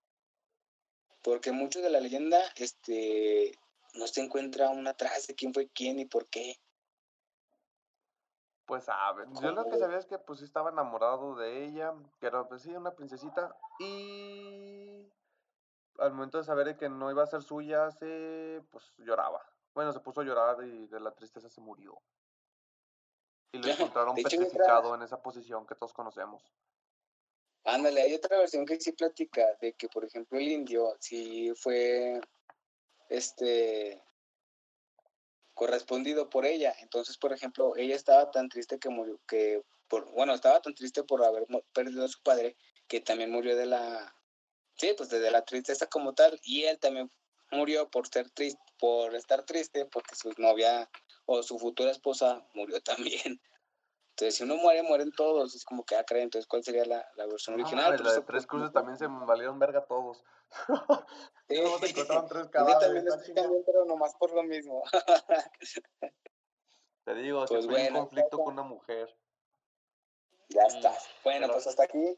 Porque 1.22 1.52
mucho 1.52 1.82
de 1.82 1.90
la 1.90 2.00
leyenda, 2.00 2.40
este, 2.56 3.52
no 3.94 4.06
se 4.06 4.22
encuentra 4.22 4.70
una 4.70 4.90
atrás 4.90 5.26
de 5.26 5.34
quién 5.34 5.52
fue 5.52 5.68
quién 5.68 5.98
y 5.98 6.06
por 6.06 6.28
qué. 6.30 6.56
Pues 8.64 8.84
saben. 8.84 9.34
Yo 9.42 9.50
lo 9.50 9.68
que 9.68 9.78
sabía 9.78 9.98
es 9.98 10.06
que 10.06 10.18
pues 10.18 10.42
estaba 10.42 10.70
enamorado 10.70 11.34
de 11.34 11.66
ella, 11.66 11.92
que 12.20 12.26
era 12.28 12.48
pues 12.48 12.62
sí, 12.62 12.70
una 12.70 12.94
princesita. 12.94 13.54
Y 13.80 15.10
al 16.00 16.12
momento 16.12 16.38
de 16.38 16.44
saber 16.44 16.76
que 16.76 16.88
no 16.88 17.10
iba 17.10 17.22
a 17.22 17.26
ser 17.26 17.42
suya, 17.42 17.90
se 17.90 18.62
pues 18.70 18.92
lloraba. 18.98 19.44
Bueno, 19.74 19.92
se 19.92 20.00
puso 20.00 20.20
a 20.20 20.24
llorar 20.24 20.56
y 20.64 20.86
de 20.86 21.00
la 21.00 21.12
tristeza 21.12 21.48
se 21.48 21.60
murió. 21.60 22.00
Y 23.52 23.58
lo 23.58 23.68
encontraron 23.68 24.16
hecho, 24.18 24.28
petrificado 24.28 24.94
en 24.94 25.02
esa 25.02 25.20
posición 25.22 25.66
que 25.66 25.74
todos 25.74 25.92
conocemos. 25.92 26.42
Ándale, 27.64 28.02
hay 28.02 28.14
otra 28.14 28.38
versión 28.38 28.64
que 28.64 28.80
sí 28.80 28.92
platica 28.92 29.54
de 29.60 29.74
que, 29.74 29.88
por 29.88 30.04
ejemplo, 30.04 30.38
el 30.38 30.48
indio 30.48 30.96
sí 30.98 31.52
fue 31.54 32.20
este 33.08 34.02
correspondido 35.52 36.30
por 36.30 36.46
ella. 36.46 36.74
Entonces, 36.80 37.18
por 37.18 37.32
ejemplo, 37.32 37.76
ella 37.76 37.94
estaba 37.94 38.30
tan 38.30 38.48
triste 38.48 38.78
que 38.78 38.88
murió, 38.88 39.20
que 39.26 39.62
por, 39.88 40.10
bueno, 40.12 40.32
estaba 40.32 40.62
tan 40.62 40.74
triste 40.74 41.04
por 41.04 41.22
haber 41.22 41.46
perdido 41.74 42.04
a 42.04 42.08
su 42.08 42.22
padre, 42.22 42.56
que 42.88 43.00
también 43.00 43.30
murió 43.30 43.56
de 43.56 43.66
la, 43.66 44.14
sí, 44.80 44.94
pues 44.96 45.10
de 45.10 45.30
la 45.30 45.42
tristeza 45.44 45.86
como 45.86 46.14
tal, 46.14 46.38
y 46.42 46.64
él 46.64 46.78
también 46.78 47.10
murió 47.52 47.88
por 47.90 48.08
ser 48.08 48.30
triste, 48.30 48.60
por 48.78 49.14
estar 49.14 49.44
triste, 49.44 49.84
porque 49.86 50.14
su 50.14 50.32
novia 50.38 50.88
o 51.26 51.42
su 51.42 51.58
futura 51.58 51.90
esposa 51.90 52.46
murió 52.54 52.80
también. 53.30 53.40
Entonces, 54.10 54.36
si 54.36 54.44
uno 54.44 54.56
muere, 54.56 54.82
mueren 54.82 55.12
todos. 55.12 55.54
Es 55.54 55.64
como 55.64 55.84
que, 55.84 55.96
ah, 55.96 56.04
caray, 56.04 56.24
entonces, 56.24 56.46
¿cuál 56.46 56.62
sería 56.62 56.84
la, 56.84 57.06
la 57.16 57.26
versión 57.26 57.54
original? 57.54 57.92
Pero 57.92 58.04
la 58.04 58.10
de 58.12 58.16
Tres 58.20 58.26
pues, 58.26 58.46
Cruces 58.46 58.72
también 58.72 58.98
se 58.98 59.06
valieron 59.06 59.58
verga 59.58 59.84
todos. 59.86 60.22
Sí. 61.48 61.56
Se 61.56 61.86
encontraron 61.90 62.28
tres 62.28 62.44
Yo 62.44 62.50
cadáveres. 62.50 62.80
también 62.80 63.06
ah, 63.10 63.16
estoy 63.26 63.62
pero 63.66 63.84
nomás 63.84 64.14
por 64.16 64.32
lo 64.32 64.42
mismo. 64.44 64.82
Te 67.04 67.14
digo, 67.14 67.44
Pues 67.46 67.64
siempre 67.64 67.80
hay 67.82 67.86
un 67.88 67.92
bueno, 67.94 68.00
conflicto 68.06 68.38
con 68.38 68.52
una 68.54 68.62
mujer. 68.62 69.16
ya 70.48 70.68
Sí, 70.70 70.76
está. 70.76 70.90
Bueno, 71.24 71.40
pero- 71.46 71.52
pues 71.54 71.66
hasta 71.66 71.84
aquí 71.84 72.16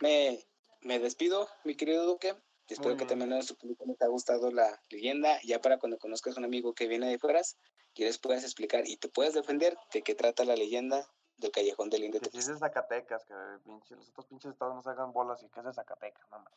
me, 0.00 0.44
me 0.82 0.98
despido, 0.98 1.48
mi 1.64 1.74
querido 1.74 2.06
Duque. 2.06 2.34
Y 2.68 2.72
espero 2.72 2.90
Muy 2.90 2.98
que 2.98 3.06
también 3.06 3.32
a 3.32 3.36
nuestro 3.36 3.56
público 3.56 3.84
les 3.86 4.00
haya 4.00 4.08
gustado 4.08 4.50
la 4.50 4.80
leyenda. 4.90 5.38
Ya 5.44 5.60
para 5.60 5.78
cuando 5.78 5.98
conozcas 5.98 6.36
a 6.36 6.40
un 6.40 6.44
amigo 6.44 6.74
que 6.74 6.88
viene 6.88 7.08
de 7.08 7.18
fueras, 7.18 7.56
que 7.94 8.04
les 8.04 8.18
puedas 8.18 8.42
explicar 8.42 8.86
y 8.86 8.96
te 8.96 9.08
puedas 9.08 9.34
defender 9.34 9.76
de 9.92 10.02
qué 10.02 10.14
trata 10.14 10.44
la 10.44 10.56
leyenda 10.56 11.08
del 11.38 11.50
Callejón 11.50 11.90
del 11.90 12.04
Indio 12.04 12.20
Que 12.20 12.30
si 12.30 12.38
es 12.38 12.46
de 12.46 12.58
Zacatecas, 12.58 13.24
que 13.24 13.34
pinche, 13.64 13.94
los 13.94 14.08
otros 14.08 14.26
pinches 14.26 14.52
estados 14.52 14.74
no 14.74 14.82
se 14.82 14.90
hagan 14.90 15.12
bolas 15.12 15.42
y 15.42 15.48
que 15.48 15.60
es 15.60 15.66
de 15.66 15.72
Zacatecas, 15.72 16.24
mames. 16.30 16.52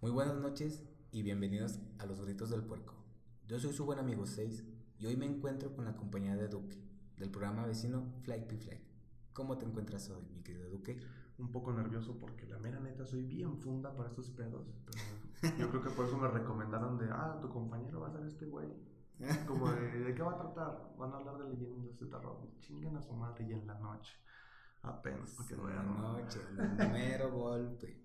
Muy 0.00 0.10
buenas 0.10 0.36
noches 0.36 0.82
y 1.10 1.22
bienvenidos 1.22 1.78
a 1.98 2.06
Los 2.06 2.20
Gritos 2.20 2.50
del 2.50 2.64
Puerco. 2.64 2.94
Yo 3.46 3.58
soy 3.58 3.72
su 3.72 3.84
buen 3.84 3.98
amigo 3.98 4.26
6 4.26 4.62
y 4.98 5.06
hoy 5.06 5.16
me 5.16 5.26
encuentro 5.26 5.74
con 5.74 5.84
la 5.84 5.96
compañía 5.96 6.36
de 6.36 6.48
Duque, 6.48 6.76
del 7.16 7.30
programa 7.30 7.66
vecino 7.66 8.04
Flag 8.22 8.46
P 8.46 8.58
Flag. 8.58 8.80
¿Cómo 9.32 9.58
te 9.58 9.64
encuentras 9.64 10.10
hoy, 10.10 10.22
mi 10.34 10.42
querido 10.42 10.68
Duque? 10.68 11.00
Un 11.38 11.52
poco 11.52 11.72
nervioso 11.72 12.18
porque 12.18 12.46
la 12.46 12.58
mera 12.58 12.80
neta 12.80 13.06
soy 13.06 13.22
bien 13.22 13.58
funda 13.58 13.94
para 13.94 14.08
estos 14.08 14.30
pedos. 14.30 14.66
Pero 15.40 15.56
yo 15.56 15.70
creo 15.70 15.82
que 15.82 15.90
por 15.90 16.06
eso 16.06 16.18
me 16.18 16.28
recomendaron 16.28 16.98
de, 16.98 17.08
ah, 17.10 17.38
tu 17.40 17.48
compañero 17.48 18.00
va 18.00 18.08
a 18.08 18.12
ser 18.12 18.26
este 18.26 18.46
güey. 18.46 18.68
Como 19.46 19.70
de, 19.70 20.00
¿de 20.00 20.14
qué 20.14 20.22
va 20.22 20.32
a 20.32 20.38
tratar? 20.38 20.94
Van 20.98 21.12
a 21.12 21.16
hablar 21.16 21.38
de 21.38 21.50
leyendas 21.50 21.98
de 21.98 22.06
terror. 22.06 22.40
Chinguen 22.60 22.96
a 22.96 23.02
su 23.02 23.12
madre 23.14 23.44
y 23.48 23.52
en 23.52 23.66
la 23.66 23.78
noche. 23.78 24.14
Apenas, 24.82 25.34
porque 25.36 25.54
En 25.54 25.60
no 25.60 25.68
la 25.68 25.82
noche, 25.82 26.40
en 26.50 26.80
el 26.80 26.92
mero 26.92 27.30
golpe. 27.32 28.04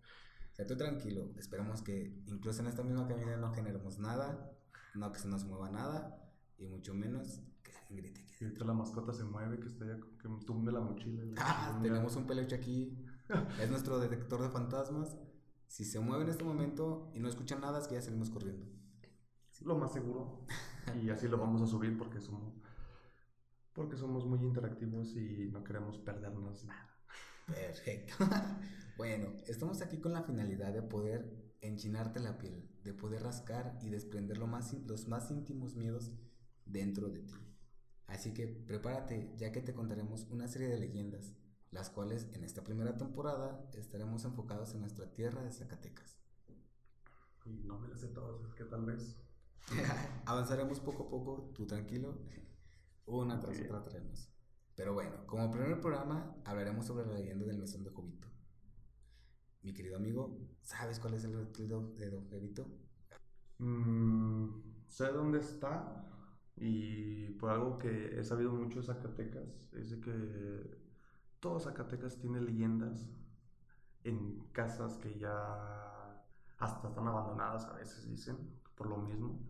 O 0.51 0.55
sea, 0.55 0.67
tú 0.67 0.75
tranquilo, 0.75 1.31
esperemos 1.37 1.81
que 1.81 2.21
incluso 2.27 2.61
en 2.61 2.67
esta 2.67 2.83
misma 2.83 3.07
cabina 3.07 3.35
no 3.37 3.51
generemos 3.53 3.97
nada, 3.97 4.51
no 4.93 5.11
que 5.11 5.19
se 5.19 5.27
nos 5.27 5.43
mueva 5.45 5.69
nada, 5.71 6.19
y 6.57 6.67
mucho 6.67 6.93
menos 6.93 7.41
que 7.63 7.71
alguien 7.75 7.97
grite. 7.97 8.25
Ahorita 8.41 8.65
la 8.65 8.73
mascota 8.73 9.13
se 9.13 9.23
mueve, 9.23 9.59
que 9.59 9.67
esté 9.67 9.85
que 10.19 10.29
tumbe 10.45 10.71
la 10.71 10.81
mochila. 10.81 11.23
la 11.23 11.33
Ah, 11.37 11.79
tenemos 11.81 12.15
un 12.15 12.27
peluche 12.27 12.55
aquí, 12.55 12.95
es 13.61 13.69
nuestro 13.69 13.99
detector 13.99 14.41
de 14.41 14.49
fantasmas. 14.49 15.15
Si 15.67 15.85
se 15.85 15.99
mueve 15.99 16.23
en 16.23 16.29
este 16.29 16.43
momento 16.43 17.11
y 17.13 17.19
no 17.19 17.27
escuchan 17.27 17.61
nada, 17.61 17.79
es 17.79 17.87
que 17.87 17.95
ya 17.95 18.01
salimos 18.01 18.29
corriendo. 18.29 18.65
Lo 19.61 19.77
más 19.77 19.93
seguro. 19.93 20.45
Y 21.01 21.09
así 21.09 21.27
lo 21.27 21.37
vamos 21.37 21.61
a 21.61 21.67
subir 21.67 21.97
porque 21.97 22.19
somos, 22.19 22.53
porque 23.71 23.95
somos 23.95 24.25
muy 24.25 24.39
interactivos 24.39 25.15
y 25.15 25.49
no 25.51 25.63
queremos 25.63 25.97
perdernos 25.97 26.65
nada. 26.65 26.89
Perfecto. 27.47 28.15
bueno, 28.97 29.33
estamos 29.47 29.81
aquí 29.81 29.99
con 29.99 30.13
la 30.13 30.23
finalidad 30.23 30.73
de 30.73 30.81
poder 30.81 31.55
enchinarte 31.61 32.19
la 32.19 32.37
piel, 32.37 32.69
de 32.83 32.93
poder 32.93 33.23
rascar 33.23 33.79
y 33.81 33.89
desprender 33.89 34.37
lo 34.37 34.47
más, 34.47 34.73
los 34.85 35.07
más 35.07 35.31
íntimos 35.31 35.75
miedos 35.75 36.11
dentro 36.65 37.07
de 37.09 37.21
ti. 37.21 37.33
Así 38.07 38.33
que 38.33 38.47
prepárate, 38.47 39.33
ya 39.37 39.51
que 39.51 39.61
te 39.61 39.73
contaremos 39.73 40.27
una 40.29 40.47
serie 40.47 40.67
de 40.67 40.79
leyendas, 40.79 41.33
las 41.73 41.89
cuales 41.89 42.29
en 42.33 42.43
esta 42.43 42.63
primera 42.63 42.95
temporada 42.97 43.67
estaremos 43.73 44.23
enfocados 44.25 44.73
en 44.75 44.81
nuestra 44.81 45.11
tierra 45.11 45.41
de 45.41 45.51
Zacatecas. 45.51 46.19
Y 47.45 47.63
no 47.63 47.79
me 47.79 47.87
las 47.87 48.01
sé 48.01 48.09
todas, 48.09 48.41
es 48.47 48.53
que 48.53 48.63
tal 48.65 48.85
vez. 48.85 49.17
Avanzaremos 50.25 50.79
poco 50.79 51.07
a 51.07 51.09
poco, 51.09 51.51
tú 51.55 51.65
tranquilo, 51.65 52.21
una 53.07 53.39
tras 53.39 53.59
otra 53.59 53.81
traemos. 53.81 54.29
Pero 54.75 54.93
bueno, 54.93 55.25
como 55.25 55.51
primer 55.51 55.81
programa 55.81 56.35
hablaremos 56.45 56.85
sobre 56.85 57.07
la 57.07 57.13
leyenda 57.13 57.45
del 57.45 57.57
mesón 57.57 57.83
de 57.83 57.89
Jovito. 57.89 58.27
Mi 59.63 59.73
querido 59.73 59.97
amigo, 59.97 60.37
¿sabes 60.61 60.99
cuál 60.99 61.15
es 61.15 61.23
el 61.23 61.33
recuerdo 61.33 61.93
de 61.97 62.09
Don 62.09 62.29
Jovito? 62.29 62.67
Mm, 63.57 64.49
sé 64.87 65.07
dónde 65.07 65.39
está 65.39 66.05
y 66.55 67.31
por 67.31 67.49
algo 67.49 67.77
que 67.79 68.19
he 68.19 68.23
sabido 68.23 68.51
mucho 68.51 68.79
de 68.79 68.85
Zacatecas 68.85 69.73
es 69.73 69.89
de 69.89 69.99
que 70.01 70.82
todo 71.43 71.59
Zacatecas 71.59 72.17
tiene 72.19 72.39
leyendas 72.39 73.09
en 74.05 74.39
casas 74.53 74.97
que 74.97 75.19
ya 75.19 76.25
hasta 76.57 76.87
están 76.87 77.05
abandonadas 77.05 77.65
a 77.65 77.73
veces 77.73 78.07
dicen 78.07 78.37
por 78.75 78.87
lo 78.87 78.95
mismo 78.97 79.41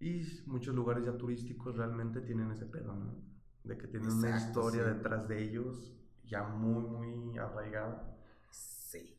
y 0.00 0.22
muchos 0.46 0.74
lugares 0.74 1.04
ya 1.04 1.18
turísticos 1.18 1.76
realmente 1.76 2.22
tienen 2.22 2.50
ese 2.50 2.64
pedo, 2.64 2.94
¿no? 2.94 3.14
De 3.62 3.76
que 3.76 3.88
tienen 3.88 4.10
una 4.10 4.30
Exacto, 4.30 4.62
historia 4.62 4.84
sí. 4.84 4.88
detrás 4.88 5.28
de 5.28 5.42
ellos 5.42 5.92
ya 6.24 6.44
muy 6.44 6.82
muy 6.84 7.38
arraigada. 7.38 8.16
Sí. 8.50 9.14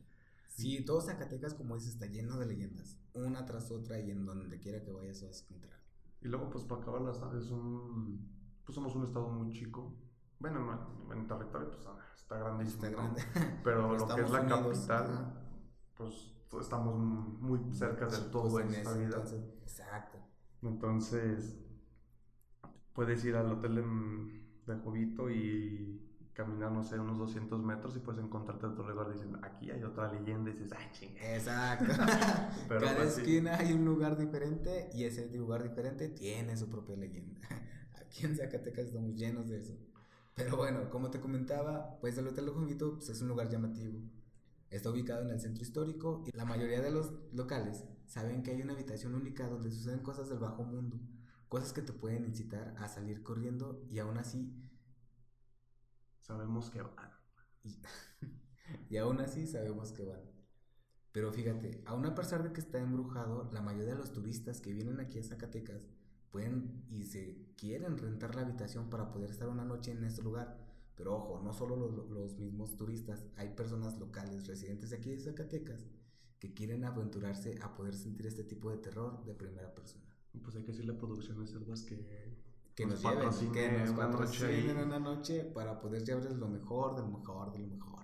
Sí, 0.48 0.84
todo 0.84 1.00
Zacatecas, 1.00 1.54
como 1.54 1.76
dices, 1.76 1.94
está 1.94 2.06
lleno 2.06 2.38
de 2.38 2.46
leyendas, 2.46 2.98
una 3.14 3.44
tras 3.46 3.70
otra 3.70 4.00
y 4.00 4.10
en 4.10 4.24
donde 4.26 4.58
quiera 4.58 4.82
que 4.82 4.90
vayas 4.90 5.22
vas 5.22 5.42
a 5.42 5.44
encontrar. 5.44 5.80
Y 6.20 6.28
luego, 6.28 6.50
pues, 6.50 6.64
para 6.64 6.82
acabar 6.82 7.02
las 7.02 7.18
es 7.34 7.50
un. 7.50 8.28
Pues 8.64 8.74
somos 8.74 8.94
un 8.96 9.04
estado 9.04 9.28
muy 9.28 9.52
chico. 9.52 9.94
Bueno, 10.38 10.60
no, 10.60 11.12
en 11.12 11.26
territorio, 11.26 11.70
pues, 11.70 11.86
ah, 11.86 11.98
está 12.14 12.38
grandísimo. 12.38 12.86
Está 12.86 12.90
¿no? 12.90 12.96
grande. 12.96 13.22
Pero 13.64 13.96
lo 13.96 14.12
que 14.12 14.22
es 14.22 14.30
la 14.30 14.40
Unidos, 14.40 14.78
capital, 14.78 15.06
ajá. 15.06 15.34
pues, 15.96 16.32
estamos 16.60 16.94
muy 16.96 17.60
cerca 17.72 18.06
de 18.08 18.18
todo 18.30 18.48
Pues 18.50 18.66
en 18.66 18.68
en 18.68 18.74
esta 18.74 18.90
ese 18.90 18.98
vida. 18.98 19.04
entonces, 19.04 19.44
exacto. 19.62 20.18
Entonces, 20.62 21.56
puedes 22.92 23.24
ir 23.24 23.36
al 23.36 23.50
hotel 23.52 23.74
de, 23.76 24.74
de 24.74 24.80
Jovito 24.80 25.30
y 25.30 26.02
caminar, 26.32 26.70
no 26.72 26.82
sé, 26.82 26.98
unos 26.98 27.18
200 27.18 27.62
metros 27.62 27.96
y 27.96 28.00
puedes 28.00 28.22
encontrarte 28.22 28.66
otro 28.66 28.88
lugar 28.88 29.10
diciendo, 29.10 29.38
aquí 29.42 29.70
hay 29.70 29.82
otra 29.84 30.12
leyenda 30.12 30.50
y 30.50 30.52
dices, 30.54 30.72
ay, 30.72 30.86
chinga. 30.92 31.34
Exacto. 31.36 31.92
Pero, 32.68 32.80
Cada 32.80 32.96
pues, 32.96 33.14
sí. 33.14 33.20
esquina 33.22 33.56
hay 33.56 33.72
un 33.72 33.84
lugar 33.84 34.16
diferente 34.18 34.90
y 34.92 35.04
ese 35.04 35.30
lugar 35.36 35.62
diferente 35.62 36.08
tiene 36.08 36.56
su 36.56 36.68
propia 36.68 36.96
leyenda. 36.96 37.40
Aquí 38.00 38.26
en 38.26 38.36
Zacatecas 38.36 38.86
estamos 38.86 39.14
llenos 39.14 39.48
de 39.48 39.58
eso. 39.58 39.74
Pero 40.36 40.56
bueno, 40.56 40.88
como 40.90 41.10
te 41.10 41.20
comentaba, 41.20 41.98
pues 42.00 42.16
el 42.18 42.28
Hotel 42.28 42.50
Jovito 42.50 42.94
pues, 42.94 43.08
es 43.08 43.20
un 43.22 43.28
lugar 43.28 43.48
llamativo. 43.50 44.00
Está 44.70 44.90
ubicado 44.90 45.22
en 45.22 45.30
el 45.30 45.40
centro 45.40 45.62
histórico 45.64 46.22
y 46.26 46.36
la 46.36 46.44
mayoría 46.44 46.80
de 46.80 46.92
los 46.92 47.12
locales 47.32 47.84
saben 48.06 48.42
que 48.44 48.52
hay 48.52 48.62
una 48.62 48.74
habitación 48.74 49.14
única 49.16 49.48
donde 49.48 49.70
suceden 49.72 50.00
cosas 50.00 50.28
del 50.28 50.38
bajo 50.38 50.64
mundo, 50.64 51.00
cosas 51.48 51.72
que 51.72 51.82
te 51.82 51.92
pueden 51.92 52.24
incitar 52.26 52.74
a 52.78 52.88
salir 52.88 53.22
corriendo 53.24 53.84
y 53.90 53.98
aún 53.98 54.18
así 54.18 54.54
Sabemos 56.20 56.70
que 56.70 56.82
van. 56.82 57.10
y, 57.64 57.78
y 58.90 58.96
aún 58.98 59.20
así 59.20 59.46
sabemos 59.46 59.92
que 59.92 60.04
van. 60.04 60.22
Pero 61.12 61.32
fíjate, 61.32 61.82
aún 61.86 62.06
a 62.06 62.14
pesar 62.14 62.42
de 62.42 62.52
que 62.52 62.60
está 62.60 62.78
embrujado, 62.78 63.50
la 63.52 63.62
mayoría 63.62 63.94
de 63.94 63.98
los 63.98 64.12
turistas 64.12 64.60
que 64.60 64.72
vienen 64.72 65.00
aquí 65.00 65.18
a 65.18 65.24
Zacatecas 65.24 65.82
pueden 66.30 66.84
y 66.90 67.04
se 67.06 67.45
quieren 67.56 67.98
rentar 67.98 68.34
la 68.34 68.42
habitación 68.42 68.88
para 68.90 69.10
poder 69.10 69.30
estar 69.30 69.48
una 69.48 69.64
noche 69.64 69.92
en 69.92 70.04
este 70.04 70.22
lugar. 70.22 70.58
Pero 70.94 71.16
ojo, 71.16 71.40
no 71.42 71.52
solo 71.52 71.76
los, 71.76 72.08
los 72.10 72.38
mismos 72.38 72.76
turistas, 72.76 73.26
hay 73.36 73.50
personas 73.50 73.98
locales 73.98 74.46
residentes 74.46 74.90
de 74.90 74.96
aquí 74.96 75.10
de 75.10 75.18
Zacatecas 75.18 75.86
que 76.38 76.52
quieren 76.54 76.84
aventurarse 76.84 77.58
a 77.62 77.74
poder 77.74 77.94
sentir 77.94 78.26
este 78.26 78.44
tipo 78.44 78.70
de 78.70 78.78
terror 78.78 79.24
de 79.24 79.34
primera 79.34 79.74
persona. 79.74 80.04
Pues 80.42 80.54
hay 80.56 80.62
que 80.62 80.72
decirle 80.72 80.92
a 80.92 80.98
Producciones 80.98 81.50
Cerdas 81.50 81.82
que 81.82 81.96
Que 82.74 82.86
Nos 82.86 83.02
nos, 83.02 83.40
lleven, 83.40 83.52
que 83.52 83.78
nos 83.78 83.90
patrocinen 83.92 84.76
una 84.76 84.98
noche 84.98 85.44
para 85.44 85.80
poder 85.80 86.04
llevarles 86.04 86.36
lo 86.36 86.48
mejor, 86.48 86.94
del 86.94 87.08
mejor, 87.08 87.52
de 87.52 87.58
lo 87.60 87.68
mejor. 87.68 88.00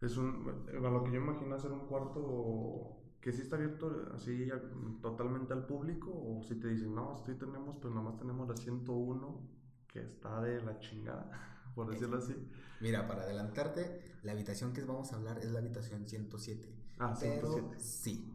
Es 0.00 0.16
un, 0.16 0.66
a 0.68 0.90
lo 0.90 1.02
que 1.02 1.10
yo 1.10 1.16
imagino 1.16 1.54
hacer 1.56 1.72
un 1.72 1.86
cuarto 1.86 3.05
que 3.26 3.32
sí 3.32 3.42
está 3.42 3.56
abierto 3.56 3.90
así 4.14 4.48
a- 4.52 4.62
totalmente 5.02 5.52
al 5.52 5.66
público 5.66 6.12
o 6.12 6.44
si 6.44 6.54
te 6.60 6.68
dicen, 6.68 6.94
no, 6.94 7.18
sí 7.26 7.34
tenemos, 7.34 7.76
pero 7.78 7.92
nomás 7.92 8.16
tenemos 8.16 8.48
la 8.48 8.56
101 8.56 9.40
que 9.88 9.98
está 10.00 10.40
de 10.42 10.62
la 10.62 10.78
chingada, 10.78 11.28
por 11.74 11.90
decirlo 11.90 12.18
así. 12.18 12.36
Mira, 12.80 13.08
para 13.08 13.22
adelantarte, 13.24 14.00
la 14.22 14.30
habitación 14.30 14.72
que 14.72 14.84
vamos 14.84 15.12
a 15.12 15.16
hablar 15.16 15.38
es 15.38 15.50
la 15.50 15.58
habitación 15.58 16.08
107. 16.08 16.72
Ah, 17.00 17.16
Pero 17.18 17.52
107. 17.52 17.80
sí, 17.80 18.32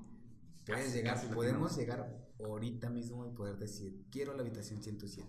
puedes 0.65 0.83
Casi, 0.87 0.97
llegar, 0.97 1.15
casi 1.15 1.27
podemos 1.33 1.77
llegar 1.77 2.27
ahorita 2.43 2.89
mismo 2.89 3.25
y 3.25 3.29
poder 3.29 3.57
decir, 3.57 4.07
quiero 4.11 4.33
la 4.33 4.41
habitación 4.41 4.83
107. 4.83 5.25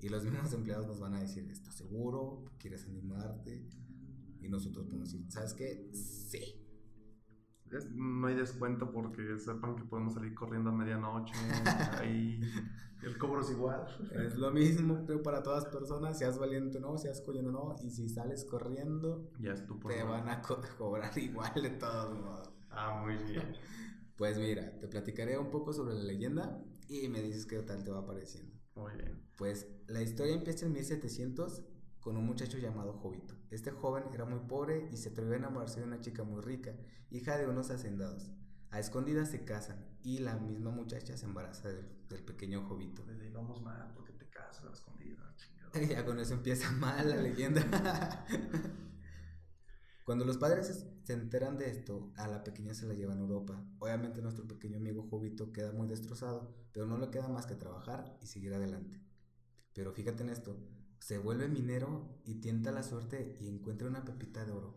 Y 0.00 0.10
los 0.10 0.22
mismos 0.22 0.52
empleados 0.52 0.86
nos 0.86 1.00
van 1.00 1.14
a 1.14 1.20
decir, 1.20 1.50
¿estás 1.50 1.74
seguro? 1.74 2.44
¿Quieres 2.60 2.86
animarte? 2.86 3.68
Y 4.40 4.48
nosotros 4.48 4.86
podemos 4.86 5.10
decir, 5.12 5.26
¿sabes 5.28 5.54
qué? 5.54 5.90
Sí. 5.92 6.61
Es- 7.72 7.90
no 7.92 8.26
hay 8.26 8.34
descuento 8.34 8.90
porque 8.92 9.38
sepan 9.38 9.76
que 9.76 9.84
podemos 9.84 10.14
salir 10.14 10.34
corriendo 10.34 10.70
a 10.70 10.72
medianoche. 10.72 11.32
ahí 12.00 12.40
el 13.02 13.18
cobro 13.18 13.40
es 13.40 13.50
igual. 13.50 13.86
Es 14.14 14.36
lo 14.36 14.50
mismo 14.50 15.04
creo 15.06 15.22
para 15.22 15.42
todas 15.42 15.66
personas, 15.66 16.18
seas 16.18 16.38
valiente 16.38 16.78
o 16.78 16.80
no, 16.80 16.98
seas 16.98 17.20
coyón 17.20 17.46
o 17.48 17.52
no, 17.52 17.76
y 17.82 17.90
si 17.90 18.08
sales 18.08 18.44
corriendo, 18.44 19.30
Ya 19.40 19.52
es 19.52 19.66
tu 19.66 19.78
te 19.80 20.02
van 20.02 20.28
a 20.28 20.40
co- 20.42 20.60
cobrar 20.78 21.16
igual 21.18 21.52
de 21.54 21.70
todos 21.70 22.18
modos. 22.18 22.50
Ah, 22.70 23.02
muy 23.02 23.16
bien. 23.30 23.54
Pues 24.16 24.38
mira, 24.38 24.78
te 24.78 24.86
platicaré 24.86 25.36
un 25.38 25.50
poco 25.50 25.72
sobre 25.72 25.94
la 25.94 26.02
leyenda 26.04 26.62
y 26.88 27.08
me 27.08 27.20
dices 27.22 27.44
qué 27.46 27.60
tal 27.62 27.82
te 27.82 27.90
va 27.90 28.04
pareciendo. 28.06 28.52
Muy 28.76 28.92
bien. 28.94 29.20
Pues 29.36 29.66
la 29.88 30.02
historia 30.02 30.34
empieza 30.34 30.66
en 30.66 30.72
1700 30.72 31.62
con 32.02 32.16
un 32.18 32.26
muchacho 32.26 32.58
llamado 32.58 32.94
Jovito. 32.94 33.34
Este 33.50 33.70
joven 33.72 34.04
era 34.14 34.26
muy 34.26 34.40
pobre 34.40 34.88
y 34.92 34.98
se 34.98 35.10
atrevió 35.10 35.34
a 35.34 35.38
enamorarse 35.38 35.80
de 35.80 35.86
una 35.86 36.00
chica 36.00 36.24
muy 36.24 36.42
rica, 36.42 36.74
hija 37.10 37.38
de 37.38 37.48
unos 37.48 37.70
hacendados. 37.70 38.30
A 38.70 38.80
escondidas 38.80 39.30
se 39.30 39.44
casan 39.44 39.86
y 40.02 40.18
la 40.18 40.36
misma 40.36 40.70
muchacha 40.70 41.16
se 41.16 41.26
embaraza 41.26 41.68
del, 41.68 41.86
del 42.08 42.24
pequeño 42.24 42.66
Jovito. 42.68 43.04
Le 43.06 43.14
digo, 43.18 43.40
vamos 43.40 43.62
mal 43.62 43.92
porque 43.94 44.12
te 44.14 44.28
casas 44.30 44.64
a 44.64 44.66
la 44.66 44.72
escondida, 44.74 45.34
chingada. 45.36 45.62
Ya 45.94 46.04
con 46.04 46.20
eso 46.20 46.34
empieza 46.34 46.70
mal 46.72 47.08
la 47.08 47.16
leyenda. 47.16 47.62
Cuando 50.04 50.24
los 50.24 50.38
padres 50.38 50.66
se- 50.68 51.04
se 51.04 51.12
enteran 51.12 51.58
de 51.58 51.70
esto, 51.70 52.12
a 52.16 52.26
la 52.28 52.42
pequeña 52.44 52.74
se 52.74 52.86
la 52.86 52.94
llevan 52.94 53.18
a 53.18 53.22
Europa. 53.22 53.64
Obviamente 53.78 54.22
nuestro 54.22 54.46
pequeño 54.46 54.76
amigo 54.78 55.08
Jovito 55.08 55.52
queda 55.52 55.72
muy 55.72 55.88
destrozado, 55.88 56.54
pero 56.72 56.86
no 56.86 56.98
le 56.98 57.10
queda 57.10 57.28
más 57.28 57.46
que 57.46 57.54
trabajar 57.56 58.16
y 58.20 58.26
seguir 58.26 58.54
adelante. 58.54 59.00
Pero 59.74 59.92
fíjate 59.92 60.22
en 60.24 60.30
esto, 60.30 60.58
se 61.02 61.18
vuelve 61.18 61.48
minero 61.48 62.20
y 62.24 62.36
tienta 62.36 62.70
la 62.70 62.84
suerte 62.84 63.36
y 63.40 63.48
encuentra 63.48 63.88
una 63.88 64.04
pepita 64.04 64.44
de 64.44 64.52
oro. 64.52 64.76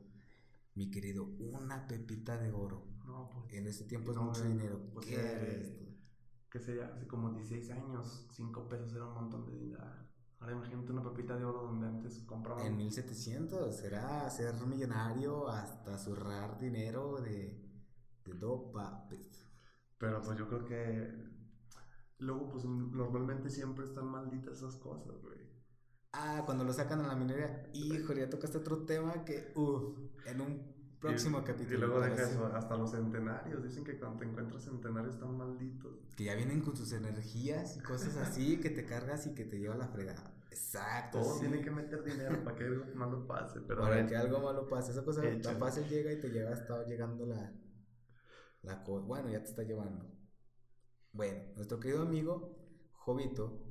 Mi 0.73 0.89
querido, 0.89 1.25
una 1.37 1.85
pepita 1.87 2.35
de 2.39 2.51
oro. 2.51 2.83
No, 3.05 3.29
pues. 3.29 3.53
En 3.53 3.67
ese 3.67 3.83
tiempo 3.83 4.09
es 4.09 4.17
No, 4.17 4.23
mucho 4.23 4.43
eh, 4.43 4.47
dinero. 4.47 4.81
pues, 4.91 5.05
¿Qué 5.05 5.15
eh, 5.17 5.99
que 6.49 6.59
sería 6.59 6.87
hace 6.87 7.05
como 7.05 7.31
16 7.31 7.69
años, 7.69 8.25
5 8.31 8.67
pesos 8.67 8.91
era 8.95 9.05
un 9.05 9.13
montón 9.13 9.45
de 9.45 9.55
dinero. 9.55 9.83
Ahora 10.39 10.53
imagínate 10.53 10.91
una 10.93 11.03
pepita 11.03 11.37
de 11.37 11.45
oro 11.45 11.61
donde 11.61 11.85
antes 11.87 12.17
compraban. 12.23 12.65
En 12.65 12.75
1700 12.75 13.75
será 13.75 14.27
ser 14.31 14.55
millonario 14.65 15.47
hasta 15.47 15.95
zurrar 15.99 16.59
dinero 16.59 17.21
de, 17.21 17.61
de 18.25 18.33
dopapes. 18.33 19.45
Pero 19.99 20.23
pues 20.23 20.39
yo 20.39 20.47
creo 20.47 20.65
que. 20.65 21.35
Luego, 22.17 22.49
pues 22.49 22.65
normalmente 22.65 23.51
siempre 23.51 23.85
están 23.85 24.07
malditas 24.07 24.57
esas 24.57 24.75
cosas, 24.77 25.21
güey. 25.21 25.44
Ah, 26.17 26.43
cuando 26.45 26.63
lo 26.63 26.71
sacan 26.71 27.01
a 27.01 27.07
la 27.07 27.15
minería, 27.15 27.69
híjole, 27.73 28.21
ya 28.21 28.29
tocaste 28.29 28.57
otro 28.57 28.85
tema 28.85 29.25
que, 29.25 29.51
uff, 29.55 29.97
en 30.25 30.39
un 30.39 30.75
próximo 31.01 31.39
Y- 31.39 31.43
capítulo. 31.43 31.75
Y 31.75 31.79
luego 31.79 31.99
pero 31.99 32.13
deja 32.15 32.25
sí, 32.27 32.31
eso, 32.35 32.45
hasta 32.47 32.77
los 32.77 32.91
centenarios. 32.91 33.61
Dicen 33.63 33.83
que 33.83 33.99
cuando 33.99 34.19
te 34.19 34.25
encuentras 34.25 34.63
centenarios 34.63 35.15
están 35.15 35.37
malditos. 35.37 35.91
Que 36.15 36.23
ya 36.23 36.35
vienen 36.35 36.61
con 36.61 36.75
sus 36.77 36.93
energías 36.93 37.75
y 37.75 37.81
cosas 37.81 38.15
así, 38.17 38.57
que 38.61 38.69
te 38.69 38.85
cargas 38.85 39.27
y 39.27 39.33
que 39.35 39.43
te 39.43 39.59
lleva 39.59 39.75
a 39.75 39.77
la 39.77 39.87
fregada. 39.89 40.31
Exacto. 40.51 41.19
Todo 41.19 41.33
sí. 41.33 41.41
tiene 41.41 41.59
que 41.61 41.69
meter 41.69 42.01
dinero 42.01 42.41
para 42.45 42.55
que 42.55 42.63
algo 42.63 42.85
malo 42.95 43.27
pase. 43.27 43.59
Pero 43.67 43.81
Para 43.81 44.07
que 44.07 44.15
algo 44.15 44.39
malo 44.39 44.67
pase. 44.69 44.91
Esa 44.93 45.03
cosa 45.03 45.21
tan 45.43 45.57
fácil 45.59 45.83
llega 45.89 46.13
y 46.13 46.19
te 46.21 46.29
lleva 46.29 46.51
hasta 46.53 46.85
llegando 46.85 47.25
la. 47.25 47.51
la 48.61 48.83
co- 48.83 49.01
bueno, 49.01 49.29
ya 49.29 49.43
te 49.43 49.49
está 49.49 49.63
llevando. 49.63 50.09
Bueno, 51.11 51.43
nuestro 51.55 51.77
querido 51.79 52.03
amigo 52.03 52.57
Jovito 52.93 53.64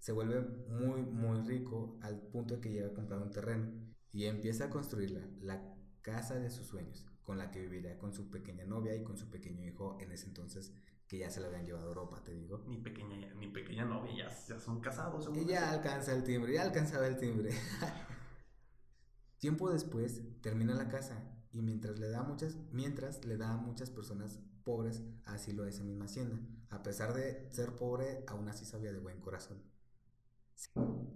se 0.00 0.12
vuelve 0.12 0.40
muy, 0.68 1.02
muy 1.02 1.42
rico 1.42 1.98
al 2.00 2.20
punto 2.20 2.56
de 2.56 2.60
que 2.60 2.70
llega 2.70 2.88
a 2.88 2.94
comprar 2.94 3.20
un 3.20 3.30
terreno 3.30 3.70
y 4.10 4.24
empieza 4.24 4.64
a 4.64 4.70
construirla, 4.70 5.20
la 5.40 5.62
casa 6.00 6.36
de 6.36 6.50
sus 6.50 6.66
sueños, 6.66 7.06
con 7.22 7.36
la 7.36 7.50
que 7.50 7.60
viviría 7.60 7.98
con 7.98 8.12
su 8.14 8.30
pequeña 8.30 8.64
novia 8.64 8.96
y 8.96 9.04
con 9.04 9.18
su 9.18 9.30
pequeño 9.30 9.62
hijo 9.62 9.98
en 10.00 10.10
ese 10.10 10.26
entonces 10.26 10.72
que 11.06 11.18
ya 11.18 11.28
se 11.28 11.40
la 11.40 11.48
habían 11.48 11.66
llevado 11.66 11.86
a 11.86 11.88
Europa, 11.88 12.22
te 12.24 12.32
digo. 12.32 12.64
ni 12.66 12.78
pequeña, 12.78 13.34
ni 13.34 13.48
pequeña 13.48 13.84
novia, 13.84 14.12
ya, 14.16 14.46
ya 14.48 14.58
son 14.58 14.80
casados. 14.80 15.28
Y 15.34 15.44
ya 15.44 15.70
alcanza 15.70 16.14
el 16.14 16.24
timbre, 16.24 16.54
ya 16.54 16.62
alcanzaba 16.62 17.06
el 17.06 17.18
timbre. 17.18 17.50
Tiempo 19.38 19.70
después 19.70 20.22
termina 20.40 20.74
la 20.74 20.88
casa 20.88 21.22
y 21.52 21.62
mientras 21.62 21.98
le 21.98 22.08
da 22.08 22.20
a 22.20 22.22
muchas, 22.22 22.56
mientras 22.72 23.24
le 23.24 23.36
da 23.36 23.52
a 23.52 23.56
muchas 23.56 23.90
personas 23.90 24.40
pobres 24.64 25.02
asilo 25.24 25.64
a 25.64 25.68
esa 25.68 25.82
misma 25.82 26.06
hacienda. 26.06 26.38
A 26.70 26.82
pesar 26.82 27.12
de 27.12 27.50
ser 27.50 27.74
pobre, 27.74 28.24
aún 28.28 28.48
así 28.48 28.64
sabía 28.64 28.92
de 28.92 29.00
buen 29.00 29.20
corazón. 29.20 29.69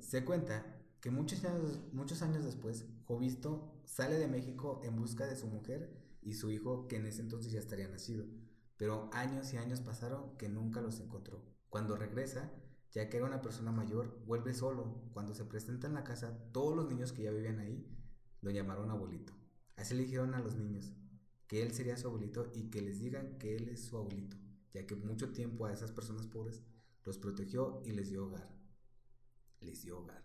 Se 0.00 0.24
cuenta 0.24 0.64
que 1.00 1.10
muchos 1.10 1.44
años, 1.44 1.80
muchos 1.92 2.22
años 2.22 2.44
después, 2.44 2.86
Jovisto 3.04 3.82
sale 3.84 4.18
de 4.18 4.28
México 4.28 4.80
en 4.84 4.96
busca 4.96 5.26
de 5.26 5.36
su 5.36 5.46
mujer 5.46 5.90
y 6.22 6.34
su 6.34 6.50
hijo, 6.50 6.88
que 6.88 6.96
en 6.96 7.06
ese 7.06 7.20
entonces 7.20 7.52
ya 7.52 7.58
estaría 7.58 7.88
nacido. 7.88 8.24
Pero 8.76 9.10
años 9.12 9.52
y 9.52 9.58
años 9.58 9.80
pasaron 9.80 10.36
que 10.38 10.48
nunca 10.48 10.80
los 10.80 11.00
encontró. 11.00 11.44
Cuando 11.68 11.96
regresa, 11.96 12.52
ya 12.90 13.08
que 13.08 13.18
era 13.18 13.26
una 13.26 13.42
persona 13.42 13.72
mayor, 13.72 14.24
vuelve 14.24 14.54
solo. 14.54 15.02
Cuando 15.12 15.34
se 15.34 15.44
presenta 15.44 15.86
en 15.86 15.94
la 15.94 16.04
casa, 16.04 16.38
todos 16.52 16.74
los 16.74 16.88
niños 16.88 17.12
que 17.12 17.22
ya 17.22 17.30
vivían 17.30 17.58
ahí 17.58 17.86
lo 18.40 18.50
llamaron 18.50 18.90
abuelito. 18.90 19.32
Así 19.76 19.94
le 19.94 20.04
dijeron 20.04 20.34
a 20.34 20.40
los 20.40 20.56
niños 20.56 20.92
que 21.46 21.62
él 21.62 21.72
sería 21.72 21.96
su 21.96 22.06
abuelito 22.06 22.50
y 22.54 22.70
que 22.70 22.80
les 22.80 23.00
digan 23.00 23.36
que 23.38 23.56
él 23.56 23.68
es 23.68 23.84
su 23.84 23.96
abuelito, 23.98 24.36
ya 24.72 24.86
que 24.86 24.96
mucho 24.96 25.32
tiempo 25.32 25.66
a 25.66 25.72
esas 25.72 25.92
personas 25.92 26.26
pobres 26.26 26.62
los 27.04 27.18
protegió 27.18 27.82
y 27.84 27.92
les 27.92 28.10
dio 28.10 28.26
hogar. 28.26 28.53
Les 29.64 29.82
dio 29.82 29.98
hogar. 29.98 30.24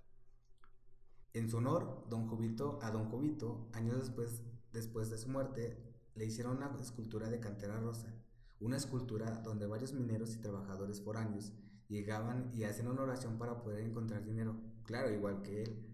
En 1.33 1.49
su 1.49 1.57
honor, 1.57 2.05
don 2.09 2.27
Jovito, 2.27 2.79
a 2.81 2.91
don 2.91 3.09
Jovito, 3.09 3.69
años 3.73 3.97
después, 3.99 4.43
después 4.73 5.09
de 5.09 5.17
su 5.17 5.29
muerte, 5.29 5.77
le 6.15 6.25
hicieron 6.25 6.57
una 6.57 6.75
escultura 6.81 7.29
de 7.29 7.39
cantera 7.39 7.79
rosa, 7.79 8.13
una 8.59 8.77
escultura 8.77 9.39
donde 9.41 9.65
varios 9.65 9.93
mineros 9.93 10.35
y 10.35 10.41
trabajadores 10.41 11.01
foráneos 11.01 11.53
llegaban 11.87 12.51
y 12.53 12.63
hacían 12.63 12.89
una 12.89 13.03
oración 13.03 13.37
para 13.37 13.61
poder 13.61 13.79
encontrar 13.81 14.25
dinero, 14.25 14.59
claro, 14.83 15.11
igual 15.11 15.41
que 15.41 15.63
él, 15.63 15.89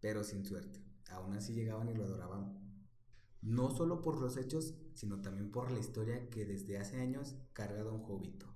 pero 0.00 0.22
sin 0.22 0.44
suerte. 0.44 0.84
Aún 1.10 1.34
así 1.34 1.52
llegaban 1.52 1.88
y 1.88 1.94
lo 1.94 2.04
adoraban. 2.04 2.66
No 3.42 3.70
solo 3.70 4.02
por 4.02 4.20
los 4.20 4.36
hechos, 4.36 4.74
sino 4.94 5.20
también 5.20 5.50
por 5.50 5.70
la 5.70 5.78
historia 5.78 6.28
que 6.30 6.44
desde 6.44 6.78
hace 6.78 7.00
años 7.00 7.36
carga 7.52 7.82
don 7.82 8.02
Jovito. 8.02 8.55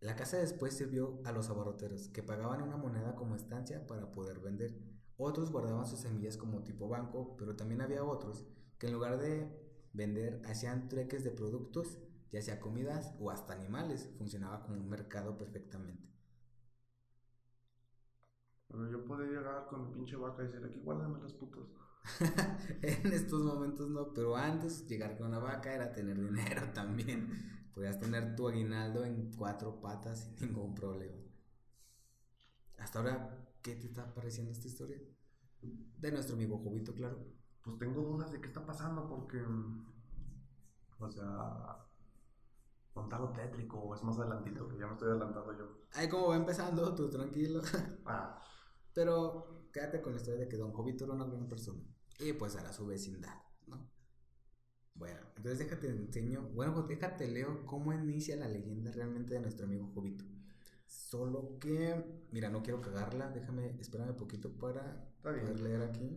La 0.00 0.16
casa 0.16 0.36
después 0.36 0.74
sirvió 0.76 1.20
a 1.24 1.32
los 1.32 1.48
abarroteros, 1.50 2.08
que 2.08 2.22
pagaban 2.22 2.62
una 2.62 2.76
moneda 2.76 3.14
como 3.14 3.34
estancia 3.34 3.86
para 3.86 4.12
poder 4.12 4.40
vender. 4.40 4.78
Otros 5.16 5.50
guardaban 5.50 5.86
sus 5.86 6.00
semillas 6.00 6.36
como 6.36 6.62
tipo 6.62 6.88
banco, 6.88 7.36
pero 7.38 7.56
también 7.56 7.80
había 7.80 8.04
otros 8.04 8.46
que 8.78 8.88
en 8.88 8.92
lugar 8.92 9.18
de 9.18 9.48
vender 9.92 10.42
hacían 10.44 10.88
treques 10.88 11.24
de 11.24 11.30
productos, 11.30 11.98
ya 12.30 12.42
sea 12.42 12.60
comidas 12.60 13.14
o 13.18 13.30
hasta 13.30 13.54
animales. 13.54 14.10
Funcionaba 14.18 14.62
como 14.62 14.76
un 14.76 14.88
mercado 14.88 15.38
perfectamente. 15.38 16.06
Pero 18.68 18.90
yo 18.90 19.04
podía 19.04 19.28
llegar 19.30 19.66
con 19.66 19.88
mi 19.88 19.94
pinche 19.94 20.16
vaca 20.16 20.42
y 20.42 20.46
decir, 20.46 20.64
aquí 20.64 20.80
guárdame 20.80 21.20
las 21.20 21.32
putas. 21.32 21.64
en 22.82 23.12
estos 23.12 23.42
momentos 23.42 23.88
no, 23.88 24.12
pero 24.12 24.36
antes 24.36 24.86
llegar 24.86 25.16
con 25.16 25.28
una 25.28 25.38
vaca 25.38 25.74
era 25.74 25.92
tener 25.92 26.20
dinero 26.20 26.62
también. 26.74 27.65
Podías 27.76 28.00
tener 28.00 28.34
tu 28.34 28.48
aguinaldo 28.48 29.04
en 29.04 29.30
cuatro 29.36 29.78
patas 29.82 30.20
sin 30.38 30.48
ningún 30.48 30.74
problema. 30.74 31.22
Hasta 32.78 33.00
ahora, 33.00 33.52
¿qué 33.60 33.74
te 33.74 33.86
está 33.86 34.14
pareciendo 34.14 34.50
esta 34.50 34.66
historia? 34.66 34.96
De 35.60 36.10
nuestro 36.10 36.36
amigo 36.36 36.56
Jovito, 36.56 36.94
claro. 36.94 37.18
Pues 37.62 37.76
tengo 37.78 38.00
dudas 38.00 38.32
de 38.32 38.40
qué 38.40 38.46
está 38.46 38.64
pasando 38.64 39.06
porque. 39.06 39.42
mm, 39.42 39.92
O 41.00 41.10
sea. 41.10 41.86
Contalo 42.94 43.28
tétrico, 43.34 43.78
o 43.78 43.94
es 43.94 44.02
más 44.02 44.18
adelantito, 44.18 44.66
que 44.68 44.78
ya 44.78 44.86
me 44.86 44.94
estoy 44.94 45.10
adelantando 45.10 45.52
yo. 45.58 45.82
Ay, 45.92 46.08
como 46.08 46.28
va 46.28 46.36
empezando, 46.36 46.94
tú 46.94 47.10
tranquilo. 47.10 47.60
Ah, 48.06 48.40
Pero 48.94 49.68
quédate 49.70 50.00
con 50.00 50.12
la 50.14 50.18
historia 50.18 50.40
de 50.40 50.48
que 50.48 50.56
Don 50.56 50.72
Jovito 50.72 51.04
era 51.04 51.12
una 51.12 51.26
buena 51.26 51.46
persona. 51.46 51.82
Y 52.20 52.32
pues 52.32 52.54
era 52.56 52.72
su 52.72 52.86
vecindad. 52.86 53.36
Bueno, 54.98 55.20
entonces 55.36 55.58
déjate 55.58 55.88
enseño, 55.88 56.42
bueno, 56.54 56.74
pues 56.74 56.88
déjate 56.88 57.28
leo 57.28 57.66
cómo 57.66 57.92
inicia 57.92 58.36
la 58.36 58.48
leyenda 58.48 58.90
realmente 58.92 59.34
de 59.34 59.40
nuestro 59.40 59.66
amigo 59.66 59.86
Jovito. 59.94 60.24
Solo 60.86 61.58
que, 61.60 62.26
mira, 62.32 62.48
no 62.50 62.62
quiero 62.62 62.80
cagarla, 62.80 63.30
déjame, 63.30 63.78
espérame 63.80 64.10
un 64.10 64.16
poquito 64.16 64.50
para 64.58 65.08
poder 65.22 65.60
leer 65.60 65.82
aquí. 65.82 66.16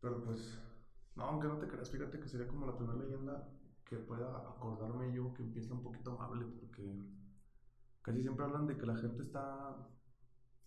pero 0.00 0.22
pues. 0.24 0.58
No, 1.14 1.24
aunque 1.24 1.48
no 1.48 1.58
te 1.58 1.66
creas, 1.68 1.90
fíjate 1.90 2.20
que 2.20 2.28
sería 2.28 2.46
como 2.46 2.66
la 2.66 2.76
primera 2.76 2.98
leyenda 2.98 3.48
que 3.84 3.96
pueda 3.98 4.36
acordarme 4.50 5.12
yo 5.12 5.32
que 5.34 5.42
empieza 5.42 5.72
un 5.74 5.82
poquito 5.82 6.12
amable, 6.12 6.46
porque 6.46 6.82
casi 8.02 8.22
siempre 8.22 8.44
hablan 8.44 8.66
de 8.66 8.76
que 8.76 8.86
la 8.86 8.96
gente 8.96 9.22
está. 9.22 9.76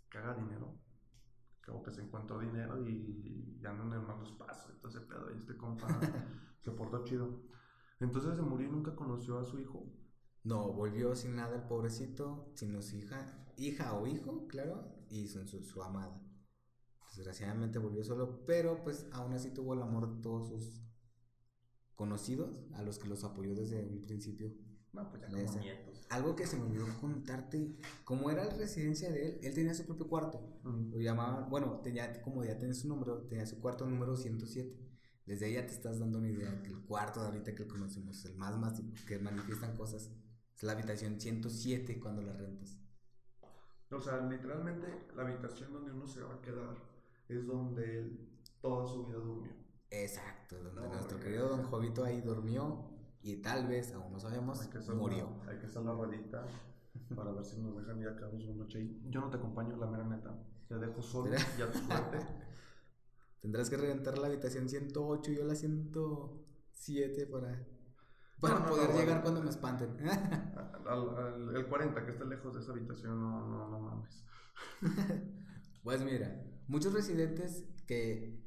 caga 0.10 0.36
dinero. 0.36 0.80
Como 1.70 1.84
que 1.84 1.92
se 1.92 2.02
encontró 2.02 2.40
dinero 2.40 2.78
y, 2.88 3.60
y 3.62 3.66
andan 3.66 3.94
en 3.94 4.06
malos 4.06 4.32
pasos, 4.34 4.72
entonces 4.74 5.02
pedo, 5.02 5.32
y 5.32 5.38
este 5.38 5.56
compa 5.56 5.88
se 6.62 6.72
portó 6.72 7.04
chido. 7.06 7.44
Entonces 8.00 8.36
se 8.36 8.42
murió 8.42 8.68
y 8.68 8.72
nunca 8.72 8.96
conoció 8.96 9.38
a 9.38 9.44
su 9.44 9.60
hijo. 9.60 9.86
No, 10.44 10.74
volvió 10.74 11.16
sin 11.16 11.36
nada 11.36 11.56
el 11.56 11.64
pobrecito, 11.64 12.52
sin 12.56 12.82
su 12.82 12.96
hija, 12.96 13.46
hija 13.58 13.94
o 13.94 14.08
hijo, 14.08 14.48
claro, 14.48 14.96
y 15.10 15.28
sin 15.28 15.48
su, 15.48 15.64
su 15.64 15.84
amada. 15.84 16.20
Desgraciadamente 17.16 17.80
volvió 17.80 18.04
solo, 18.04 18.46
pero 18.46 18.82
pues 18.84 19.08
aún 19.12 19.34
así 19.34 19.52
tuvo 19.54 19.74
el 19.74 19.82
amor 19.82 20.16
de 20.16 20.22
todos 20.22 20.48
sus 20.50 20.82
conocidos, 21.96 22.64
a 22.74 22.82
los 22.82 22.98
que 22.98 23.10
los 23.10 23.24
apoyó 23.24 23.54
desde 23.54 23.86
un 23.86 24.02
principio. 24.02 24.54
No, 24.94 25.08
pues 25.10 25.22
ya 25.22 25.28
Le 25.30 25.44
como 25.46 25.54
decía- 25.56 25.62
nietos. 25.74 26.06
Algo 26.10 26.36
que 26.36 26.48
se 26.48 26.58
me 26.58 26.64
olvidó 26.64 26.86
contarte, 27.00 27.76
como 28.04 28.32
era 28.32 28.44
la 28.46 28.56
residencia 28.56 29.12
de 29.12 29.28
él, 29.28 29.40
él 29.44 29.54
tenía 29.54 29.74
su 29.76 29.86
propio 29.86 30.08
cuarto. 30.08 30.60
Mm. 30.64 30.92
Lo 30.94 31.00
llamaban, 31.00 31.50
bueno, 31.50 31.80
tenía, 31.84 32.22
como 32.24 32.44
ya 32.44 32.58
tenía 32.58 32.74
su 32.74 32.88
número, 32.88 33.28
tenía 33.28 33.46
su 33.46 33.60
cuarto 33.62 33.86
número 33.86 34.16
107. 34.18 34.76
Desde 35.28 35.46
ahí 35.46 35.54
ya 35.54 35.68
te 35.68 35.74
estás 35.74 36.00
dando 36.00 36.18
una 36.18 36.30
idea 36.30 36.64
que 36.64 36.70
el 36.70 36.82
cuarto 36.86 37.20
de 37.22 37.28
ahorita 37.28 37.54
que 37.54 37.68
conocemos, 37.68 38.26
el 38.26 38.36
más 38.36 38.58
masivo, 38.58 38.92
que 39.08 39.20
manifiestan 39.20 39.78
cosas, 39.78 40.10
es 40.56 40.64
la 40.64 40.72
habitación 40.72 41.22
107 41.22 42.00
cuando 42.00 42.24
la 42.24 42.34
rentas. 42.34 42.80
O 43.92 44.00
sea, 44.00 44.20
literalmente 44.22 44.88
la 45.16 45.24
habitación 45.24 45.74
donde 45.74 45.92
uno 45.92 46.08
se 46.08 46.22
va 46.22 46.34
a 46.36 46.42
quedar 46.42 46.76
es 47.28 47.46
donde 47.46 48.00
él 48.00 48.30
toda 48.62 48.88
su 48.88 49.06
vida 49.06 49.18
durmió. 49.20 49.52
Exacto, 49.92 50.62
donde 50.64 50.82
No, 50.82 50.88
nuestro 50.94 51.20
querido 51.20 51.50
Don 51.50 51.64
Jovito 51.64 52.04
ahí 52.04 52.22
durmió 52.22 52.90
y 53.30 53.42
tal 53.42 53.68
vez, 53.68 53.94
aún 53.94 54.12
no 54.12 54.20
sabemos, 54.20 54.62
Hay 54.62 54.70
que 54.70 54.78
hacer 54.80 54.96
murió. 54.96 55.30
Hay 55.48 55.58
que 55.60 55.66
hacer 55.68 55.82
la 55.84 55.94
ruedita 55.94 56.46
para 57.16 57.32
ver 57.32 57.44
si 57.46 57.60
nos 57.62 57.76
dejan 57.78 58.00
ir 58.00 58.08
a 58.10 58.16
cabo 58.16 58.36
una 58.38 58.54
noche 58.54 58.80
ahí. 58.80 59.02
Yo 59.10 59.22
no 59.22 59.30
te 59.30 59.38
acompaño, 59.38 59.76
la 59.78 59.88
mera 59.88 60.06
neta. 60.06 60.36
Te 60.68 60.76
dejo 60.78 61.02
solo 61.02 61.32
y 61.58 61.62
a 61.62 61.72
tu 61.72 61.80
suerte. 61.80 62.20
Tendrás 63.42 63.70
que 63.70 63.78
rentar 63.78 64.18
la 64.18 64.28
habitación 64.28 64.68
108 64.68 65.32
y 65.32 65.36
yo 65.38 65.46
la 65.46 65.56
107 65.56 67.26
para, 67.28 67.66
para 68.40 68.56
No, 68.56 68.60
no, 68.62 68.70
poder 68.70 68.90
no, 68.90 68.98
llegar 68.98 69.22
cuando 69.22 69.42
me 69.42 69.50
espanten. 69.50 69.96
Al- 70.86 71.18
al- 71.18 71.56
el 71.56 71.66
40 71.68 72.06
que 72.06 72.12
está 72.12 72.26
lejos 72.26 72.54
de 72.54 72.60
esa 72.62 72.72
habitación, 72.72 73.20
no, 73.22 73.48
no, 73.48 73.70
no 73.70 73.80
mames. 73.80 74.26
Pues 75.84 76.04
mira, 76.04 76.44
muchos 76.68 76.94
residentes 76.94 77.66
que 77.88 78.38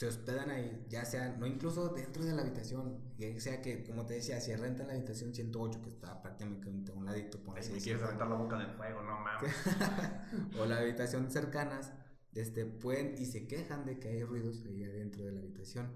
se 0.00 0.06
hospedan 0.06 0.48
ahí, 0.48 0.86
ya 0.88 1.04
sea, 1.04 1.36
no 1.36 1.46
incluso 1.46 1.90
dentro 1.90 2.24
de 2.24 2.32
la 2.32 2.40
habitación, 2.40 2.98
ya 3.18 3.38
sea 3.38 3.60
que, 3.60 3.84
como 3.84 4.06
te 4.06 4.14
decía, 4.14 4.40
si 4.40 4.56
rentan 4.56 4.86
la 4.86 4.94
habitación 4.94 5.34
108, 5.34 5.82
que 5.82 5.90
está 5.90 6.22
prácticamente 6.22 6.90
a 6.90 6.94
un 6.94 7.04
ladito, 7.04 7.38
por 7.44 7.58
así 7.58 7.74
decirlo, 7.74 8.08
quieres 8.08 8.18
la 8.18 8.34
boca 8.34 8.56
del 8.56 8.70
fuego, 8.70 9.02
no 9.02 9.20
mames. 9.20 9.52
o 10.58 10.64
la 10.64 10.78
habitación 10.78 11.30
cercanas, 11.30 11.92
este, 12.32 12.64
pueden 12.64 13.14
y 13.18 13.26
se 13.26 13.46
quejan 13.46 13.84
de 13.84 13.98
que 13.98 14.08
hay 14.08 14.24
ruidos 14.24 14.64
ahí 14.64 14.84
adentro 14.84 15.22
de 15.22 15.32
la 15.32 15.40
habitación. 15.40 15.92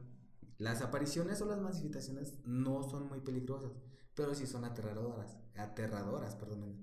Las 0.58 0.82
apariciones 0.82 1.40
o 1.40 1.46
las 1.46 1.62
manifestaciones 1.62 2.34
no 2.44 2.82
son 2.82 3.08
muy 3.08 3.20
peligrosas, 3.20 3.72
pero 4.14 4.34
sí 4.34 4.46
son 4.46 4.66
aterradoras, 4.66 5.38
aterradoras, 5.56 6.36
perdónenme. 6.36 6.76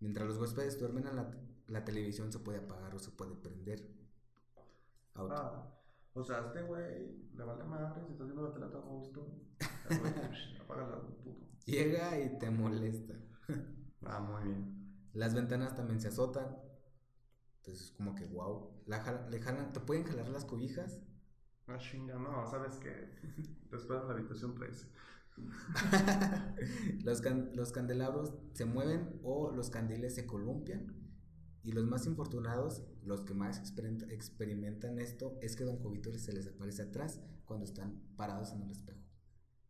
Mientras 0.00 0.26
los 0.26 0.36
huéspedes 0.36 0.78
duermen, 0.78 1.06
la, 1.06 1.34
la 1.68 1.86
televisión 1.86 2.30
se 2.30 2.38
puede 2.38 2.58
apagar 2.58 2.94
o 2.94 2.98
se 2.98 3.12
puede 3.12 3.34
prender. 3.34 3.96
Auto. 5.14 5.34
Ah, 5.34 5.75
o 6.16 6.24
sea, 6.24 6.40
este 6.46 6.62
güey 6.62 7.28
le 7.34 7.44
vale 7.44 7.64
madre 7.64 8.02
si 8.06 8.12
está 8.12 8.24
haciendo 8.24 8.42
la 8.48 8.52
tele 8.54 8.66
a 8.66 8.80
gusto. 8.80 9.30
El 9.90 9.98
güey, 9.98 10.12
psh, 10.12 10.60
Apágala, 10.62 11.00
puto. 11.02 11.36
Llega 11.66 12.18
y 12.20 12.38
te 12.38 12.50
molesta. 12.50 13.14
Ah, 14.02 14.20
muy 14.20 14.42
bien. 14.44 15.08
Las 15.12 15.34
ventanas 15.34 15.74
también 15.74 16.00
se 16.00 16.08
azotan. 16.08 16.56
Entonces 17.58 17.86
es 17.86 17.90
como 17.92 18.14
que 18.14 18.26
wow. 18.26 18.82
La 18.86 18.98
le 19.30 19.40
jalan- 19.40 19.72
te 19.72 19.80
pueden 19.80 20.04
jalar 20.04 20.28
las 20.28 20.44
cobijas. 20.44 21.00
Ah, 21.66 21.78
chinga, 21.78 22.14
no, 22.16 22.46
sabes 22.48 22.76
que 22.76 23.10
después 23.70 24.00
de 24.00 24.06
la 24.06 24.12
habitación 24.12 24.54
13. 24.54 24.86
los, 27.04 27.20
can- 27.20 27.50
los 27.54 27.72
candelabros 27.72 28.34
se 28.54 28.64
mueven 28.64 29.20
o 29.22 29.50
los 29.50 29.70
candiles 29.70 30.14
se 30.14 30.26
columpian. 30.26 30.94
Y 31.66 31.72
los 31.72 31.84
más 31.84 32.06
infortunados, 32.06 32.84
los 33.02 33.22
que 33.22 33.34
más 33.34 33.58
experimenta- 33.58 34.06
experimentan 34.12 35.00
esto, 35.00 35.36
es 35.42 35.56
que 35.56 35.64
Don 35.64 35.78
Jovito 35.78 36.16
se 36.16 36.32
les 36.32 36.46
aparece 36.46 36.82
atrás 36.82 37.20
cuando 37.44 37.64
están 37.66 38.00
parados 38.16 38.52
en 38.52 38.62
el 38.62 38.70
espejo. 38.70 39.00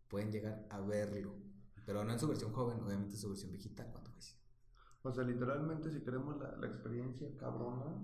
Pueden 0.09 0.31
llegar 0.31 0.67
a 0.69 0.79
verlo. 0.81 1.35
Pero 1.87 2.05
no 2.05 2.13
en 2.13 2.19
su 2.19 2.29
versión 2.29 2.53
joven, 2.53 2.81
obviamente 2.81 3.15
en 3.15 3.19
su 3.21 3.29
versión 3.31 3.51
viejita 3.51 3.91
cuando 3.91 4.11
falleció. 4.11 4.37
O 5.03 5.11
sea, 5.11 5.25
literalmente, 5.25 5.91
si 5.91 6.01
queremos 6.01 6.37
la, 6.39 6.55
la 6.57 6.67
experiencia 6.67 7.29
cabrona, 7.39 7.97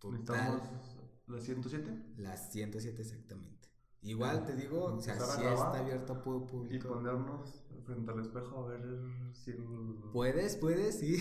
Total. 0.00 0.18
necesitamos 0.18 0.96
¿La 1.28 1.40
107? 1.40 2.14
La 2.16 2.36
107 2.36 3.02
exactamente. 3.02 3.68
Igual 4.02 4.46
te 4.46 4.56
digo, 4.56 4.84
o 4.84 5.00
sea, 5.00 5.14
sí 5.14 5.40
grabar 5.42 5.52
está 5.52 5.78
abierto 5.84 6.12
a 6.14 6.24
pu- 6.24 6.42
Y 6.44 6.46
público. 6.50 6.88
ponernos 6.88 7.64
frente 7.88 8.10
al 8.12 8.20
espejo 8.20 8.64
a 8.64 8.68
ver 8.68 8.82
si 9.32 9.50
el... 9.50 9.64
Puedes, 10.12 10.56
puedes, 10.56 10.98
sí. 10.98 11.16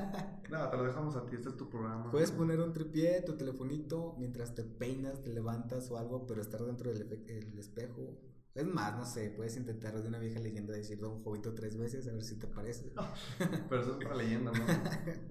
Nada, 0.50 0.70
te 0.70 0.76
lo 0.76 0.84
dejamos 0.84 1.16
a 1.16 1.26
ti, 1.26 1.34
este 1.36 1.48
es 1.48 1.56
tu 1.56 1.68
programa. 1.68 2.10
Puedes 2.10 2.30
poner 2.30 2.60
un 2.60 2.72
tripié, 2.72 3.22
tu 3.22 3.36
telefonito, 3.36 4.14
mientras 4.18 4.54
te 4.54 4.62
peinas, 4.62 5.22
te 5.22 5.30
levantas 5.30 5.90
o 5.90 5.98
algo, 5.98 6.26
pero 6.26 6.40
estar 6.42 6.62
dentro 6.62 6.92
del 6.92 7.24
el 7.28 7.58
espejo. 7.58 8.18
Es 8.54 8.66
más, 8.66 8.94
no 8.98 9.06
sé, 9.06 9.30
puedes 9.30 9.56
intentar 9.56 10.00
de 10.02 10.06
una 10.06 10.18
vieja 10.18 10.38
leyenda 10.38 10.74
decir 10.74 10.98
Don 11.00 11.22
Jovito 11.24 11.54
tres 11.54 11.78
veces, 11.78 12.06
a 12.06 12.12
ver 12.12 12.22
si 12.22 12.38
te 12.38 12.46
parece. 12.46 12.92
Pero 13.70 13.80
eso 13.80 13.90
es 13.92 13.96
otra 13.96 14.14
leyenda, 14.14 14.52
¿no? 14.52 14.64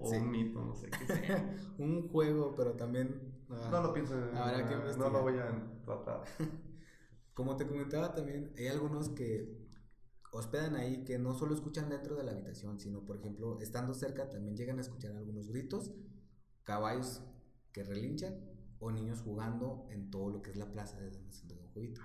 O 0.00 0.10
Sí. 0.10 0.16
un 0.16 0.30
mito, 0.30 0.64
no 0.64 0.74
sé 0.74 0.90
qué 0.90 1.06
sea. 1.06 1.56
un 1.78 2.08
juego, 2.08 2.52
pero 2.56 2.72
también... 2.72 3.20
ah, 3.48 3.68
No 3.70 3.80
lo 3.82 3.92
pienso, 3.94 4.14
Habrá 4.34 4.68
que 4.68 4.98
no 4.98 5.08
lo 5.08 5.22
voy 5.22 5.34
a 5.38 5.80
tratar. 5.84 6.24
Como 7.34 7.56
te 7.56 7.66
comentaba 7.66 8.12
también, 8.12 8.52
hay 8.58 8.66
algunos 8.66 9.08
que 9.10 9.61
hospedan 10.32 10.76
ahí 10.76 11.04
que 11.04 11.18
no 11.18 11.34
solo 11.34 11.54
escuchan 11.54 11.88
dentro 11.90 12.16
de 12.16 12.24
la 12.24 12.32
habitación, 12.32 12.80
sino 12.80 13.04
por 13.04 13.16
ejemplo, 13.18 13.58
estando 13.60 13.92
cerca 13.94 14.28
también 14.30 14.56
llegan 14.56 14.78
a 14.78 14.80
escuchar 14.80 15.14
algunos 15.14 15.48
gritos, 15.48 15.92
caballos 16.64 17.22
que 17.72 17.84
relinchan 17.84 18.34
o 18.78 18.90
niños 18.90 19.20
jugando 19.20 19.86
en 19.90 20.10
todo 20.10 20.30
lo 20.30 20.42
que 20.42 20.50
es 20.50 20.56
la 20.56 20.72
plaza 20.72 20.98
de 20.98 21.12
San 21.30 21.48
Don 21.48 21.58
Jovito. 21.72 22.00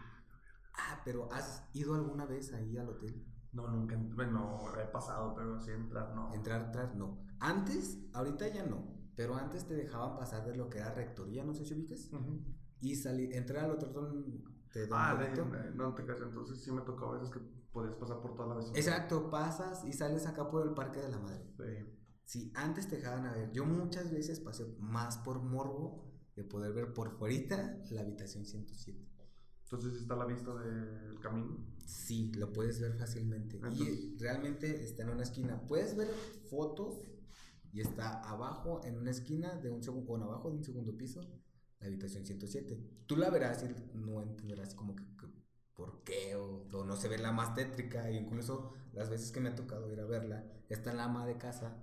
Ah, 0.78 1.02
pero 1.06 1.32
¿has 1.32 1.64
ido 1.74 1.96
alguna 1.96 2.26
vez 2.26 2.54
ahí 2.54 2.78
al 2.78 2.90
hotel? 2.90 3.26
No, 3.54 3.68
nunca, 3.70 3.96
bueno, 4.16 4.60
he 4.80 4.86
pasado, 4.86 5.34
pero 5.34 5.56
así 5.56 5.72
entrar, 5.72 6.14
no. 6.14 6.34
Entrar, 6.36 6.66
entrar, 6.66 6.96
no. 6.96 7.26
Antes, 7.40 7.98
ahorita 8.14 8.48
ya 8.50 8.66
no, 8.66 8.94
pero 9.16 9.36
antes 9.36 9.66
te 9.66 9.74
dejaban 9.74 10.18
pasar 10.18 10.46
de 10.46 10.56
lo 10.56 10.70
que 10.70 10.80
era 10.80 10.92
rectoría, 10.94 11.44
no 11.46 11.54
sé 11.54 11.66
si 11.66 11.74
ubicas, 11.74 12.12
Ujú. 12.12 12.44
y 12.82 12.96
salir, 12.96 13.34
entrar 13.36 13.66
al 13.72 13.80
don- 13.80 14.44
de 14.74 14.86
Don 14.86 15.00
Ah, 15.00 15.16
de- 15.16 15.26
Jovito. 15.36 15.46
de- 15.58 15.72
no 15.72 15.96
te 15.96 16.02
entonces 16.04 16.62
sí 16.62 16.72
me 16.72 16.82
tocó 16.82 17.06
a 17.06 17.14
veces 17.14 17.30
que 17.32 17.40
podías 17.78 17.96
pasar 17.96 18.20
por 18.22 18.34
toda 18.34 18.50
la 18.50 18.56
vecindad. 18.56 18.80
Exacto, 18.80 19.30
pasas 19.30 19.86
y 19.86 19.94
sales 19.94 20.26
acá 20.26 20.50
por 20.50 20.66
el 20.68 20.74
Parque 20.74 21.00
de 21.00 21.10
la 21.10 21.20
Madre. 21.20 21.46
Sí. 21.58 21.94
Si 22.24 22.52
antes 22.56 22.88
te 22.88 22.96
dejaban 22.96 23.26
a 23.28 23.34
ver, 23.34 23.52
yo 23.52 23.66
muchas 23.66 24.12
veces 24.12 24.40
pasé 24.40 24.66
más 24.80 25.18
por 25.20 25.40
morbo 25.44 26.04
de 26.36 26.44
poder 26.44 26.74
ver 26.74 26.92
por 26.94 27.12
fuera 27.20 27.80
la 27.92 28.02
habitación 28.02 28.46
107. 28.48 29.08
Entonces 29.66 29.94
está 30.02 30.16
a 30.16 30.18
la 30.18 30.26
vista 30.26 30.56
del 30.56 31.20
camino. 31.20 31.56
Sí, 31.86 32.32
lo 32.34 32.52
puedes 32.52 32.80
ver 32.82 32.94
fácilmente. 32.98 33.58
Y 33.58 33.60
Entonces- 33.60 34.20
realmente 34.20 34.84
está 34.84 35.04
en 35.04 35.10
una 35.10 35.24
esquina. 35.24 35.62
Puedes 35.68 35.96
ver 35.96 36.08
fotos 36.50 37.00
y 37.72 37.82
está 37.82 38.22
abajo 38.22 38.82
en 38.86 38.98
una 38.98 39.12
esquina 39.12 39.56
de 39.56 39.70
un 39.70 39.84
segundo, 39.84 40.12
o 40.12 40.24
abajo 40.24 40.50
de 40.50 40.58
un 40.58 40.64
segundo 40.64 40.98
piso, 40.98 41.22
la 41.80 41.88
habitación 41.88 42.26
107. 42.26 43.04
Tú 43.06 43.18
la 43.18 43.30
verás 43.30 43.64
y 43.64 43.96
no 43.96 44.22
entenderás 44.24 44.74
como 44.74 44.96
que 44.96 45.04
por 45.78 46.04
qué 46.04 46.36
o, 46.36 46.68
o 46.74 46.84
no 46.84 46.98
se 46.98 47.08
ve 47.08 47.18
la 47.18 47.32
más 47.32 47.54
tétrica. 47.56 48.10
E 48.10 48.16
incluso 48.16 48.74
las 48.92 49.10
veces 49.10 49.32
que 49.32 49.40
me 49.40 49.50
ha 49.50 49.56
tocado 49.56 49.90
ir 49.90 50.02
a 50.02 50.06
verla, 50.06 50.44
está 50.68 50.94
la 50.94 51.06
ama 51.06 51.26
de 51.26 51.38
casa 51.38 51.78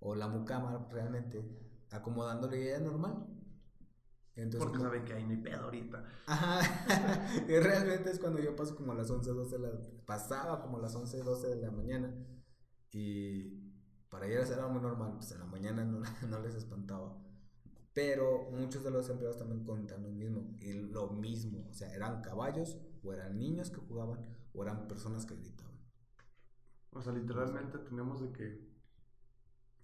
o 0.00 0.14
la 0.14 0.28
mucama 0.28 0.86
realmente 0.90 1.42
acomodándole 1.90 2.68
ella 2.68 2.80
normal. 2.80 3.26
Entonces, 4.34 4.58
Porque 4.60 4.76
como- 4.78 4.90
saben 4.90 5.04
que 5.06 5.14
ahí 5.14 5.24
no 5.24 5.30
hay 5.30 5.36
pedo 5.38 5.62
ahorita. 5.64 6.04
Ajá. 6.26 6.60
y 7.48 7.58
realmente 7.58 8.10
es 8.10 8.18
cuando 8.18 8.38
yo 8.42 8.54
paso 8.54 8.76
como 8.76 8.92
a 8.92 8.94
las 8.94 9.10
11, 9.10 9.30
12 9.30 9.58
de 9.58 9.58
la... 9.66 9.80
Pasaba 10.04 10.60
como 10.60 10.76
a 10.76 10.80
las 10.82 10.94
11, 10.94 11.22
12 11.22 11.48
de 11.48 11.56
la 11.56 11.70
mañana. 11.70 12.12
Y 12.92 13.72
para 14.10 14.26
ellas 14.26 14.50
era 14.50 14.66
muy 14.66 14.82
normal. 14.82 15.14
Pues 15.16 15.32
en 15.32 15.38
la 15.38 15.46
mañana 15.46 15.84
no, 15.84 16.00
no 16.28 16.40
les 16.40 16.54
espantaba. 16.54 17.16
Pero 17.94 18.50
muchos 18.50 18.84
de 18.84 18.90
los 18.90 19.08
empleados 19.08 19.38
también 19.38 19.64
contan 19.64 20.02
lo 20.02 20.10
mismo. 20.10 20.54
Y 20.60 20.72
lo 20.74 21.08
mismo. 21.12 21.66
O 21.70 21.72
sea, 21.72 21.94
eran 21.94 22.20
caballos, 22.20 22.76
o 23.06 23.12
eran 23.12 23.38
niños 23.38 23.70
que 23.70 23.76
jugaban, 23.80 24.26
o 24.54 24.62
eran 24.62 24.88
personas 24.88 25.24
que 25.26 25.36
gritaban. 25.36 25.76
O 26.92 27.00
sea, 27.02 27.12
literalmente 27.12 27.78
tenemos 27.78 28.20
de 28.22 28.32
que 28.32 28.66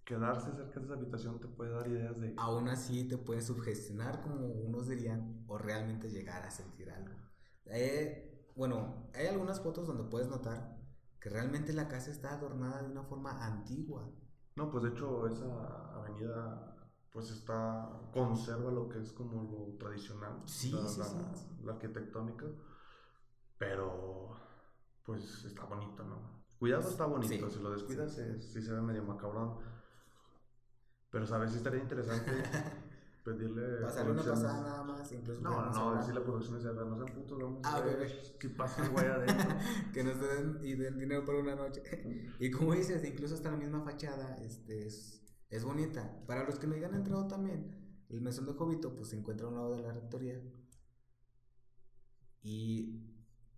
quedarse 0.05 0.51
cerca 0.53 0.81
de 0.81 0.85
esa 0.87 0.95
habitación 0.95 1.41
te 1.41 1.49
puede 1.49 1.71
dar 1.71 1.87
ideas 1.89 2.19
de... 2.21 2.35
Aún 2.37 2.69
así 2.69 3.05
te 3.07 3.19
puede 3.19 3.41
sugestionar, 3.43 4.21
como 4.23 4.47
unos 4.47 4.89
dirían, 4.89 5.45
o 5.47 5.59
realmente 5.59 6.11
llegar 6.11 6.43
a 6.43 6.51
sentir 6.51 6.91
algo. 6.91 7.15
Eh, 7.67 8.49
bueno, 8.57 9.09
hay 9.15 9.27
algunas 9.29 9.61
fotos 9.61 9.87
donde 9.87 10.05
puedes 10.05 10.29
notar 10.29 10.77
que 11.21 11.31
realmente 11.31 11.73
la 11.73 11.89
casa 11.89 12.11
está 12.11 12.35
adornada 12.35 12.83
de 12.83 12.91
una 12.91 13.05
forma 13.05 13.45
antigua. 13.47 14.11
No, 14.57 14.71
pues 14.71 14.83
de 14.85 14.91
hecho 14.91 15.27
esa 15.29 15.95
avenida 15.95 16.69
pues 17.13 17.31
está, 17.31 17.89
conserva 18.13 18.71
lo 18.73 18.89
que 18.89 18.99
es 18.99 19.13
como 19.13 19.43
lo 19.45 19.77
tradicional, 19.79 20.43
Sí, 20.47 20.73
la, 20.73 20.89
sí, 20.89 20.99
la- 21.01 21.07
sí. 21.35 21.47
la 21.63 21.73
arquitectónica, 21.73 22.47
pero 23.63 24.31
pues 25.05 25.45
está 25.45 25.63
bonito, 25.67 26.03
¿no? 26.03 26.43
Cuidado 26.59 26.89
está 26.89 27.07
bonito, 27.07 27.49
Sí, 27.49 27.57
si 27.57 27.63
lo 27.63 27.71
descuidas 27.71 28.13
se- 28.13 28.41
sí 28.41 28.61
se 28.61 28.73
ve 28.73 28.81
medio 28.83 29.05
macabrón, 29.05 29.59
pero 31.11 31.25
sabes, 31.29 31.53
sí 31.53 31.59
estaría 31.59 31.81
interesante 31.81 32.29
pedirle... 33.25 33.77
Pasarle 33.83 34.11
una 34.13 34.25
pasada 34.25 34.61
nada 34.63 34.83
más, 34.83 35.13
incluso 35.13 35.41
No, 35.43 35.71
no, 35.71 35.95
decirle 35.95 36.21
a 36.23 36.25
producciones 36.25 36.65
de 36.65 36.75
no 36.75 36.97
sean 36.97 37.15
putos, 37.15 37.39
vamos 37.39 37.61
Ah, 37.63 37.77
a 37.77 37.81
ver 37.83 38.11
si 38.41 38.49
pasa 38.49 38.85
el 38.85 38.91
güey 38.91 39.07
adentro. 39.07 39.55
que 39.95 40.03
nos 40.03 40.19
den 40.21 40.59
y 40.65 40.75
den 40.75 40.99
dinero 40.99 41.25
por 41.25 41.37
una 41.37 41.55
noche. 41.55 41.83
y 42.41 42.51
como 42.51 42.73
dices, 42.73 43.05
incluso 43.05 43.35
hasta 43.37 43.53
la 43.53 43.59
misma 43.59 43.83
fachada 43.85 44.39
este, 44.39 44.87
es, 44.89 45.23
es 45.51 45.65
bonita. 45.65 46.21
Para 46.27 46.43
los 46.43 46.59
que 46.59 46.67
no 46.67 46.75
hayan 46.75 46.97
entrado 46.97 47.29
también, 47.29 48.05
el 48.09 48.21
mesón 48.23 48.45
de 48.47 48.55
Jovito 48.55 48.97
pues 48.97 49.11
se 49.11 49.17
encuentra 49.19 49.47
a 49.47 49.51
un 49.51 49.55
lado 49.55 49.77
de 49.77 49.83
la 49.83 49.93
rectoría. 49.93 50.43
Y 52.45 53.12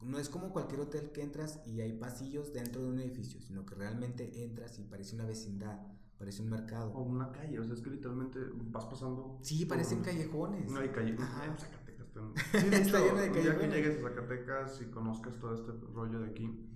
no 0.05 0.19
es 0.19 0.29
como 0.29 0.51
cualquier 0.53 0.81
hotel 0.81 1.11
que 1.13 1.23
entras 1.23 1.61
y 1.67 1.81
hay 1.81 1.93
pasillos 1.93 2.53
dentro 2.53 2.83
de 2.83 2.89
un 2.89 2.99
edificio, 3.01 3.41
sino 3.41 3.65
que 3.67 3.75
realmente 3.75 4.43
entras 4.45 4.79
y 4.79 4.85
parece 4.85 5.15
una 5.17 5.25
vecindad, 5.27 5.81
parece 6.19 6.43
un 6.43 6.51
mercado. 6.51 6.93
O 6.93 7.03
una 7.03 7.33
calle, 7.33 7.59
o 7.61 7.65
sea, 7.65 7.75
es 7.75 7.81
que 7.81 7.91
literalmente 7.91 8.39
vas 8.71 8.85
pasando... 8.87 9.39
Sí, 9.43 9.65
parecen 9.67 9.99
por- 9.99 10.07
callejones. 10.09 10.71
No 10.71 10.81
hay 10.81 10.89
calle. 10.91 11.17
Ajá. 11.19 11.47
En 11.47 11.59
Zacatecas 11.59 12.13
también. 12.13 12.35
Está 12.53 12.61
Sí, 12.61 12.69
de 12.71 12.77
hecho, 12.79 12.99
lleno 12.99 13.21
de 13.21 13.27
un 13.29 13.33
día 13.33 13.43
que 13.43 13.49
callejones. 13.49 13.75
llegues 13.75 13.99
a 13.99 14.09
Zacatecas 14.09 14.81
y 14.83 14.85
conozcas 14.91 15.39
todo 15.39 15.55
este 15.55 15.73
rollo 15.93 16.21
de 16.21 16.31
aquí, 16.31 16.71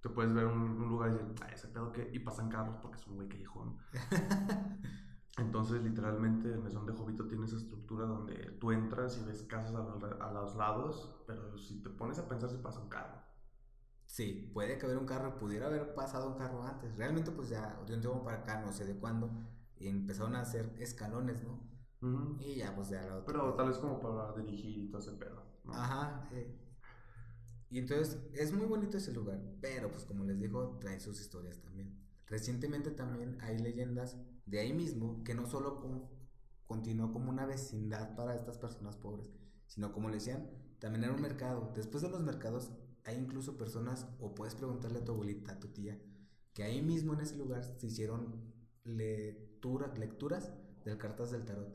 te 0.00 0.08
puedes 0.08 0.32
ver 0.34 0.46
un, 0.46 0.58
un 0.62 0.88
lugar 0.88 1.10
y 1.10 1.14
decir, 1.14 1.34
ah, 1.42 1.48
ese 1.52 1.68
pedo 1.68 1.92
que. 1.92 2.10
Y 2.12 2.18
pasan 2.18 2.48
carros 2.48 2.76
porque 2.82 2.98
es 2.98 3.06
un 3.06 3.14
güey 3.16 3.28
callejón. 3.28 3.76
Entonces, 5.38 5.82
literalmente, 5.82 6.52
el 6.52 6.60
mesón 6.60 6.86
de 6.86 6.92
Jovito 6.92 7.26
tiene 7.26 7.46
esa 7.46 7.56
estructura 7.56 8.04
donde 8.06 8.34
tú 8.60 8.70
entras 8.70 9.18
y 9.18 9.24
ves 9.24 9.42
casas 9.44 9.74
a, 9.74 10.26
a 10.28 10.32
los 10.32 10.54
lados, 10.56 11.22
pero 11.26 11.56
si 11.58 11.82
te 11.82 11.90
pones 11.90 12.18
a 12.18 12.28
pensar, 12.28 12.50
si 12.50 12.58
pasa 12.58 12.80
un 12.80 12.88
carro. 12.88 13.22
Sí, 14.06 14.50
puede 14.52 14.78
que 14.78 14.86
haber 14.86 14.98
un 14.98 15.06
carro, 15.06 15.38
pudiera 15.38 15.66
haber 15.66 15.94
pasado 15.94 16.28
un 16.32 16.38
carro 16.38 16.62
antes. 16.64 16.94
Realmente, 16.96 17.30
pues 17.30 17.48
ya, 17.48 17.82
de 17.86 17.94
un 17.94 18.00
tiempo 18.00 18.22
para 18.24 18.38
acá, 18.38 18.60
no 18.60 18.72
sé 18.72 18.84
de 18.84 18.98
cuándo, 18.98 19.30
empezaron 19.78 20.36
a 20.36 20.42
hacer 20.42 20.74
escalones, 20.78 21.42
¿no? 21.42 21.60
Y 22.40 22.56
ya, 22.56 22.74
pues 22.74 22.90
ya 22.90 23.00
otra. 23.16 23.24
Pero 23.26 23.54
tal 23.54 23.68
vez 23.68 23.78
como 23.78 24.00
para 24.00 24.32
dirigir 24.34 24.76
y 24.78 24.88
todo 24.90 25.00
ese 25.00 25.12
pedo. 25.12 25.42
¿no? 25.64 25.72
Ajá. 25.72 26.28
eh. 26.32 26.58
Y 27.70 27.78
entonces, 27.78 28.18
es 28.34 28.52
muy 28.52 28.66
bonito 28.66 28.98
ese 28.98 29.12
lugar, 29.12 29.40
pero 29.60 29.90
pues 29.90 30.04
como 30.04 30.24
les 30.24 30.38
digo, 30.38 30.78
trae 30.80 31.00
sus 31.00 31.20
historias 31.20 31.60
también. 31.60 31.98
Recientemente 32.26 32.90
también 32.90 33.38
hay 33.40 33.58
leyendas 33.58 34.16
de 34.46 34.60
ahí 34.60 34.72
mismo 34.72 35.22
que 35.24 35.34
no 35.34 35.46
solo 35.46 35.80
con- 35.80 36.08
continuó 36.66 37.12
como 37.12 37.30
una 37.30 37.46
vecindad 37.46 38.14
para 38.16 38.34
estas 38.34 38.58
personas 38.58 38.96
pobres, 38.96 39.26
sino 39.66 39.92
como 39.92 40.08
le 40.08 40.16
decían, 40.16 40.50
también 40.78 41.04
era 41.04 41.14
un 41.14 41.20
mercado. 41.22 41.72
Después 41.74 42.02
de 42.02 42.10
los 42.10 42.22
mercados 42.22 42.72
hay 43.04 43.16
incluso 43.16 43.56
personas, 43.56 44.06
o 44.20 44.34
puedes 44.34 44.54
preguntarle 44.54 45.00
a 45.00 45.04
tu 45.04 45.12
abuelita, 45.12 45.52
a 45.52 45.60
tu 45.60 45.68
tía, 45.68 46.00
que 46.54 46.62
ahí 46.64 46.82
mismo 46.82 47.14
en 47.14 47.20
ese 47.20 47.36
lugar 47.36 47.64
se 47.64 47.86
hicieron 47.86 48.52
lectura, 48.84 49.92
lecturas 49.96 50.52
de 50.84 50.98
cartas 50.98 51.30
del 51.30 51.44
tarot, 51.44 51.74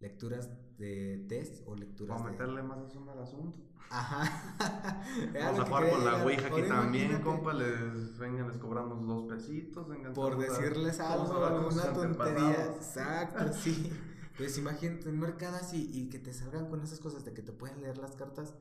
lecturas 0.00 0.50
de 0.78 1.24
test 1.28 1.66
o 1.66 1.74
lecturas 1.74 2.18
Para 2.18 2.30
de... 2.30 2.38
meterle 2.38 2.62
más 2.62 2.80
sazón 2.80 3.08
al 3.08 3.22
asunto. 3.22 3.58
Ajá. 3.90 4.54
Vamos 5.34 5.60
a 5.60 5.64
jugar 5.66 5.90
con 5.90 6.04
la. 6.04 6.24
Ouija 6.24 6.46
aquí 6.46 6.62
también, 6.62 7.10
imagínate, 7.10 7.24
compa. 7.24 7.52
Les, 7.52 8.18
vengan, 8.18 8.48
les 8.48 8.58
cobramos 8.58 9.06
dos 9.06 9.28
pesitos. 9.28 9.88
Vengan, 9.88 10.12
Por 10.14 10.38
decirles 10.38 11.00
a 11.00 11.12
algo, 11.12 11.44
alguna 11.44 11.92
tontería. 11.92 12.74
Exacto, 12.76 13.52
sí. 13.52 13.92
Pues 14.36 14.58
imagínate 14.58 15.08
un 15.08 15.20
mercado 15.20 15.54
así 15.54 15.88
y 15.92 16.10
que 16.10 16.18
te 16.18 16.32
salgan 16.32 16.68
con 16.68 16.82
esas 16.82 16.98
cosas 16.98 17.24
de 17.24 17.32
que 17.32 17.42
te 17.42 17.52
pueden 17.52 17.82
leer 17.82 17.98
las 17.98 18.16
cartas, 18.16 18.52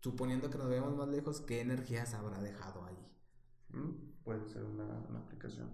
suponiendo 0.00 0.50
que 0.50 0.56
nos 0.56 0.68
veamos 0.68 0.94
más 0.96 1.08
lejos, 1.08 1.40
¿qué 1.40 1.60
energías 1.60 2.14
habrá 2.14 2.40
dejado 2.40 2.84
ahí? 2.84 3.08
Mm, 3.70 4.22
Puede 4.22 4.46
ser 4.46 4.62
una, 4.62 4.84
una 4.84 5.18
aplicación. 5.18 5.68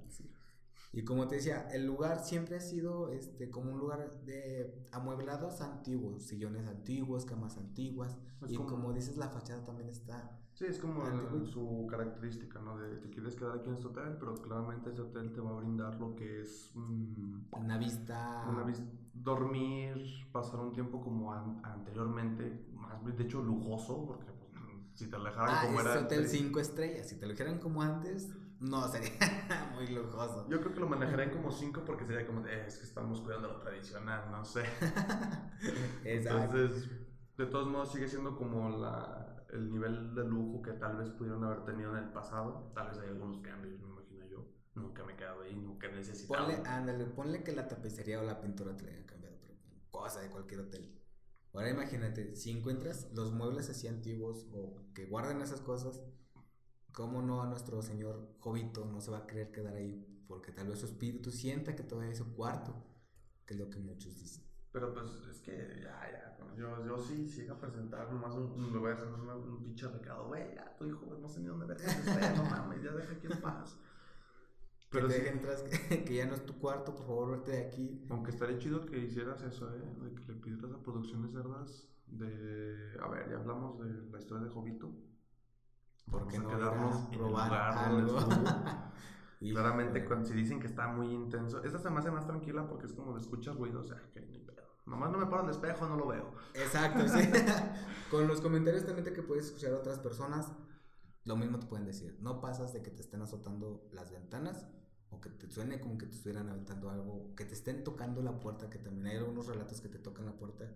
Y 0.93 1.05
como 1.05 1.29
te 1.29 1.37
decía, 1.37 1.69
el 1.73 1.87
lugar 1.87 2.19
siempre 2.25 2.57
ha 2.57 2.61
sido 2.61 3.11
este 3.11 3.49
como 3.49 3.73
un 3.73 3.79
lugar 3.79 4.23
de 4.25 4.85
amueblados 4.91 5.61
antiguos, 5.61 6.25
sillones 6.25 6.67
antiguos, 6.67 7.25
camas 7.25 7.57
antiguas. 7.59 8.19
Y 8.49 8.57
como- 8.57 8.69
como 8.69 8.93
dices, 8.93 9.17
la 9.17 9.29
fachada 9.29 9.65
también 9.65 9.89
está 9.89 10.37
Sí, 10.53 10.65
es 10.67 10.79
como 10.79 11.07
el- 11.07 11.47
su 11.47 11.87
característica, 11.89 12.61
¿no? 12.61 12.77
De 12.77 12.97
te 12.97 13.09
quieres 13.09 13.35
quedar 13.37 13.57
aquí 13.59 13.69
en 13.69 13.77
este 13.77 13.87
hotel, 13.87 14.17
pero 14.19 14.35
claramente 14.35 14.91
ese 14.91 15.01
hotel 15.03 15.33
te 15.33 15.41
va 15.41 15.51
a 15.51 15.55
brindar 15.55 15.95
lo 16.01 16.15
que 16.17 16.43
es 16.43 16.73
mm, 16.75 17.45
Una 17.53 17.79
vista. 17.79 18.47
una 18.51 18.65
vis- 18.65 18.83
dormir, 19.15 19.97
pasar 20.33 20.61
un 20.61 20.73
tiempo 20.73 21.01
como 21.01 21.33
an- 21.33 21.61
anteriormente, 21.65 22.67
más 22.75 23.03
de 23.17 23.23
hecho 23.25 23.41
lujoso, 23.43 24.05
porque 24.07 24.27
pues, 24.33 24.51
si 24.95 25.07
te 25.09 25.17
alejaran 25.17 25.51
Ah, 25.57 25.63
como 25.67 25.81
es 25.81 25.87
era 25.87 26.01
hotel 26.01 26.19
antes- 26.19 26.31
5 26.33 26.61
estrellas. 26.61 27.09
Si 27.09 27.17
te 27.19 27.27
lo 27.27 27.61
como 27.61 27.81
antes, 27.83 28.29
no 28.61 28.87
sería 28.89 29.11
muy 29.75 29.87
lujoso. 29.89 30.47
Yo 30.49 30.61
creo 30.61 30.75
que 30.75 30.81
lo 30.81 30.89
manejaré 30.89 31.31
como 31.31 31.51
5 31.51 31.83
porque 31.85 32.05
sería 32.07 32.27
como, 32.27 32.43
de, 32.43 32.53
"Eh, 32.55 32.65
es 32.67 32.79
que 32.79 32.85
estamos 32.85 33.21
cuidando 33.23 33.49
lo 33.49 33.59
tradicional, 33.61 34.31
no 34.31 34.45
sé. 34.45 34.63
Exacto. 36.05 36.57
Entonces, 36.59 36.91
de 37.37 37.47
todos 37.47 37.69
modos 37.69 37.93
sigue 37.93 38.07
siendo 38.07 38.37
como 38.37 38.69
la, 38.69 39.45
el 39.51 39.71
nivel 39.71 40.15
de 40.15 40.25
lujo 40.25 40.63
que 40.63 40.73
tal 40.73 40.97
vez 40.97 41.11
pudieron 41.11 41.43
haber 41.45 41.65
tenido 41.65 41.97
en 41.97 42.05
el 42.05 42.13
pasado. 42.13 42.71
Tal 42.75 42.89
vez 42.89 42.99
hay 42.99 43.09
algunos 43.09 43.39
cambios, 43.39 43.81
me 43.81 43.89
imagino 43.89 44.27
yo. 44.27 44.47
Nunca 44.75 45.05
me 45.05 45.15
he 45.15 45.17
quedado 45.17 45.43
ahí, 45.43 45.57
nunca 45.57 45.87
he 45.89 45.93
necesitado. 45.93 46.47
Ponle, 46.47 46.69
ándale, 46.69 47.07
ponle 47.07 47.43
que 47.43 47.53
la 47.53 47.67
tapicería 47.67 48.21
o 48.21 48.25
la 48.25 48.41
pintura 48.41 48.77
te 48.77 48.85
la 48.85 48.91
hayan 48.91 49.07
cambiado, 49.07 49.37
pero 49.41 49.55
cosa 49.91 50.21
de 50.21 50.29
cualquier 50.31 50.61
hotel. 50.61 50.97
Ahora 51.53 51.71
imagínate, 51.71 52.37
si 52.37 52.51
encuentras 52.51 53.11
los 53.13 53.33
muebles 53.33 53.69
así 53.71 53.89
antiguos 53.89 54.47
o 54.53 54.93
que 54.95 55.07
guardan 55.07 55.41
esas 55.41 55.61
cosas, 55.61 56.01
¿cómo 56.93 57.23
no 57.23 57.43
a 57.43 57.47
nuestro 57.47 57.83
señor 57.83 58.35
Jovito 58.41 58.85
no 58.85 59.01
se 59.01 59.11
va 59.11 59.19
a 59.19 59.27
querer 59.27 59.51
quedar 59.51 59.75
ahí? 59.75 60.07
Porque 60.27 60.53
tal 60.53 60.69
vez 60.69 60.79
su 60.79 60.87
espíritu 60.87 61.31
sienta 61.31 61.75
que 61.75 61.83
todavía 61.83 62.13
es 62.13 62.19
su 62.19 62.35
cuarto, 62.35 62.75
que 63.47 63.55
es 63.55 63.61
lo 63.61 63.69
que 63.69 63.79
muchos 63.79 64.17
dicen. 64.17 64.45
Pero 64.73 64.93
pues 64.95 65.07
es 65.31 65.41
que 65.41 65.81
ya, 65.83 66.11
ya. 66.11 66.31
Yo, 66.57 66.85
yo 66.85 66.99
sí, 67.01 67.29
si 67.29 67.43
llega 67.43 67.55
a 67.55 67.61
presentar 67.61 68.13
nomás 68.13 68.35
un, 68.35 68.73
le 68.73 68.79
voy 68.79 68.91
a 68.91 68.95
hacer 68.95 69.09
un, 69.09 69.29
un 69.29 69.63
pinche 69.63 69.89
recado. 69.89 70.29
Güey, 70.29 70.55
ya 70.55 70.77
tu 70.77 70.87
hijo 70.87 71.19
no 71.21 71.29
sé 71.29 71.41
ni 71.41 71.47
dónde 71.47 71.67
verga 71.67 71.87
espera, 71.87 72.35
no 72.35 72.45
mames, 72.45 72.83
ya 72.83 72.93
deja 72.93 73.13
aquí 73.13 73.27
en 73.27 73.41
paz. 73.41 73.77
Pero 74.91 75.07
que, 75.09 75.15
te 75.15 75.21
sí, 75.21 75.65
dejen 75.65 76.05
que 76.05 76.15
ya 76.15 76.27
no 76.27 76.35
es 76.35 76.45
tu 76.45 76.59
cuarto, 76.59 76.95
por 76.95 77.07
favor, 77.07 77.31
vete 77.39 77.53
de 77.53 77.67
aquí. 77.67 78.05
aunque 78.11 78.31
estaría 78.31 78.59
chido 78.59 78.85
que 78.85 78.99
hicieras 78.99 79.43
eso, 79.43 79.73
¿eh? 79.75 79.81
De 80.03 80.15
que 80.15 80.33
le 80.33 80.35
pidieras 80.35 80.73
a 80.73 80.83
Producciones 80.83 81.33
Cerdas 81.33 81.89
de... 82.09 82.99
A 83.01 83.09
ver, 83.09 83.31
ya 83.31 83.37
hablamos 83.37 83.79
de 83.79 84.11
la 84.11 84.19
historia 84.19 84.45
de 84.45 84.51
Jovito. 84.51 84.93
¿Por 86.11 86.27
qué 86.29 86.39
no 86.39 86.49
quedarnos 86.49 86.97
algo? 87.77 88.19
Y- 89.41 89.51
Claramente, 89.53 90.05
cuando, 90.05 90.27
si 90.29 90.35
dicen 90.35 90.61
que 90.61 90.67
está 90.67 90.89
muy 90.89 91.13
intenso, 91.13 91.63
esta 91.65 91.79
se 91.79 91.91
me 91.91 91.99
hace 91.99 92.11
más 92.11 92.27
tranquila 92.27 92.69
porque 92.69 92.87
es 92.87 92.93
como 92.93 93.15
de 93.15 93.21
escuchas 93.21 93.57
ruido, 93.57 93.81
o 93.81 93.85
sea, 93.85 93.97
que 94.13 94.21
ni 94.21 94.39
pedo. 94.39 94.63
Nomás 94.87 95.11
no 95.13 95.19
me 95.19 95.27
paro 95.27 95.45
el 95.45 95.51
espejo, 95.51 95.87
no 95.89 95.97
lo 95.97 96.09
veo. 96.09 96.33
Exacto, 96.55 97.09
sí. 97.09 97.21
Con 98.11 98.27
los 98.29 98.41
comentarios 98.41 98.85
también 98.85 99.05
de 99.05 99.13
que 99.13 99.23
puedes 99.23 99.47
escuchar 99.47 99.73
a 99.73 99.77
otras 99.79 99.99
personas, 99.99 100.53
lo 101.25 101.37
mismo 101.37 101.59
te 101.59 101.67
pueden 101.67 101.87
decir. 101.87 102.19
No 102.21 102.41
pasas 102.41 102.73
de 102.73 102.83
que 102.83 102.91
te 102.91 103.03
estén 103.03 103.23
azotando 103.23 103.89
las 103.93 104.11
ventanas 104.11 104.67
o 105.11 105.21
que 105.21 105.31
te 105.31 105.51
suene 105.51 105.81
como 105.81 105.99
que 105.99 106.07
te 106.07 106.15
estuvieran 106.17 106.49
aventando 106.49 106.91
algo, 106.91 107.35
que 107.35 107.45
te 107.45 107.55
estén 107.55 107.83
tocando 107.85 108.23
la 108.23 108.39
puerta, 108.41 108.69
que 108.71 108.79
también 108.79 109.07
hay 109.07 109.17
algunos 109.17 109.47
relatos 109.47 109.81
que 109.81 109.89
te 109.89 109.99
tocan 109.99 110.27
la 110.27 110.37
puerta, 110.37 110.73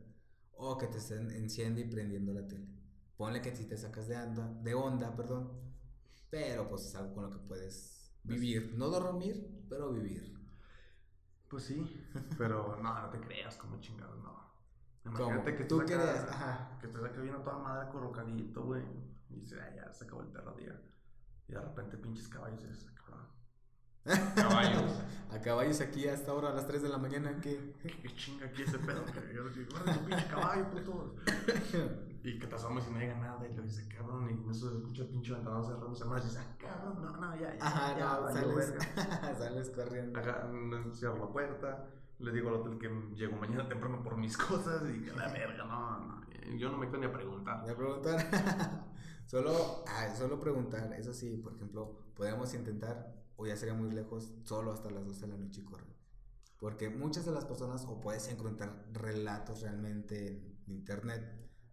o 0.53 0.77
que 0.79 0.87
te 0.89 0.99
estén 0.99 1.31
enciende 1.31 1.83
y 1.83 1.85
prendiendo 1.85 2.33
la 2.33 2.47
tele. 2.47 2.67
Ponle 3.17 3.41
que 3.41 3.55
si 3.55 3.67
te 3.67 3.77
sacas 3.77 4.09
de 4.09 4.17
onda, 4.17 4.49
de 4.63 4.75
onda, 4.75 5.15
perdón, 5.15 5.51
pero 6.31 6.69
pues 6.69 6.87
es 6.87 6.95
algo 6.97 7.15
con 7.15 7.25
lo 7.25 7.31
que 7.31 7.39
puedes 7.39 8.13
vivir, 8.25 8.75
no 8.77 8.89
dormir, 8.89 9.65
pero 9.69 9.93
vivir. 9.93 10.35
Pues 11.49 11.65
sí, 11.65 12.09
pero 12.39 12.77
no, 12.83 13.03
no 13.03 13.11
te 13.11 13.21
creas, 13.21 13.57
como 13.57 13.81
chingados, 13.81 14.19
no. 14.23 14.35
¿Cómo? 15.05 15.19
Imagínate 15.19 15.55
que 15.55 15.65
Tú 15.65 15.79
querías, 15.81 16.25
ajá. 16.29 16.79
Que 16.81 16.87
estés 16.87 17.05
acá 17.05 17.21
viendo 17.21 17.41
toda 17.43 17.59
madre 17.59 17.91
colocadito, 17.91 18.65
güey. 18.65 18.83
Y 19.31 19.41
dices, 19.41 19.61
"Ay, 19.61 19.77
ya 19.77 19.93
se 19.93 20.05
acabó 20.05 20.23
el 20.23 20.29
perro 20.29 20.55
día. 20.55 20.81
Y 21.47 21.53
de 21.53 21.61
repente 21.61 21.99
pinches 21.99 22.29
caballos 22.29 22.65
y 22.65 22.69
dices, 22.69 22.91
cabrón. 22.93 23.29
Caballos. 24.35 25.01
A 25.31 25.41
caballos 25.41 25.81
aquí 25.81 26.07
hasta 26.07 26.31
ahora 26.31 26.51
a 26.51 26.53
las 26.53 26.65
3 26.65 26.83
de 26.83 26.89
la 26.89 26.97
mañana, 26.97 27.41
¿Qué, 27.43 27.75
qué 27.83 28.15
chinga 28.15 28.47
aquí 28.47 28.63
ese 28.63 28.79
pedo? 28.79 29.05
Yo 29.35 29.49
digo, 29.49 29.69
"Guarda 29.73 29.95
tu 29.95 30.05
pinche 30.05 30.27
caballo, 30.29 30.71
puto. 30.71 31.17
Y 32.25 32.39
que 32.39 32.47
te 32.47 32.55
asomes 32.55 32.87
y 32.89 32.91
no 32.91 32.99
haya 33.01 33.17
nada. 33.17 33.47
Y 33.47 33.55
lo 33.55 33.63
dices, 33.63 33.87
cabrón. 33.87 34.31
Y 34.31 34.51
eso 34.51 34.71
se 34.71 34.79
escucha 34.79 35.03
el 35.03 35.09
pinche 35.09 35.33
ventana 35.33 35.63
cerrándose 35.63 36.05
más. 36.07 36.23
Y 36.23 36.29
dices, 36.29 36.41
ah, 36.43 36.57
cabrón, 36.57 37.03
no, 37.03 37.17
no, 37.19 37.37
ya, 37.37 37.55
ya. 37.55 37.67
Ajá, 37.67 37.99
ya, 37.99 38.21
no, 38.21 38.33
sales, 38.33 38.75
sales 39.39 39.71
corriendo. 39.71 40.19
Acá, 40.19 40.49
cierro 40.95 41.19
la 41.19 41.33
puerta, 41.33 41.85
le 42.21 42.33
digo 42.33 42.49
al 42.49 42.55
hotel 42.55 42.79
que 42.79 42.89
llego 43.15 43.37
mañana 43.37 43.69
temprano 43.69 44.03
por 44.03 44.17
mis 44.17 44.37
cosas 44.39 44.85
y 44.89 45.03
que 45.03 45.13
la 45.13 45.29
verga, 45.29 45.65
no, 45.65 45.99
no, 45.99 46.23
yo 46.57 46.71
no 46.71 46.79
me 46.79 46.87
quedo 46.87 46.99
ni 46.99 47.07
a 47.07 47.13
preguntar. 47.13 47.61
Voy 47.61 47.71
a 47.71 47.77
preguntar. 47.77 48.85
solo, 49.27 49.85
ah, 49.87 50.09
solo 50.17 50.41
preguntar. 50.41 50.95
Eso 50.95 51.13
sí, 51.13 51.37
por 51.37 51.55
ejemplo, 51.55 51.99
podemos 52.15 52.55
intentar, 52.55 53.13
o 53.37 53.47
ya 53.47 53.57
sería 53.57 53.75
muy 53.75 53.91
lejos, 53.91 54.33
solo 54.45 54.73
hasta 54.73 54.91
las 54.91 55.05
12 55.07 55.23
de 55.23 55.33
la 55.33 55.39
noche 55.39 55.61
y 55.61 55.65
correr. 55.65 55.95
Porque 56.59 56.89
muchas 56.89 57.27
de 57.27 57.33
las 57.33 57.45
personas, 57.45 57.85
o 57.87 58.01
puedes 58.01 58.29
encontrar 58.29 58.89
relatos 58.93 59.63
realmente 59.63 60.29
en 60.67 60.73
internet, 60.73 61.23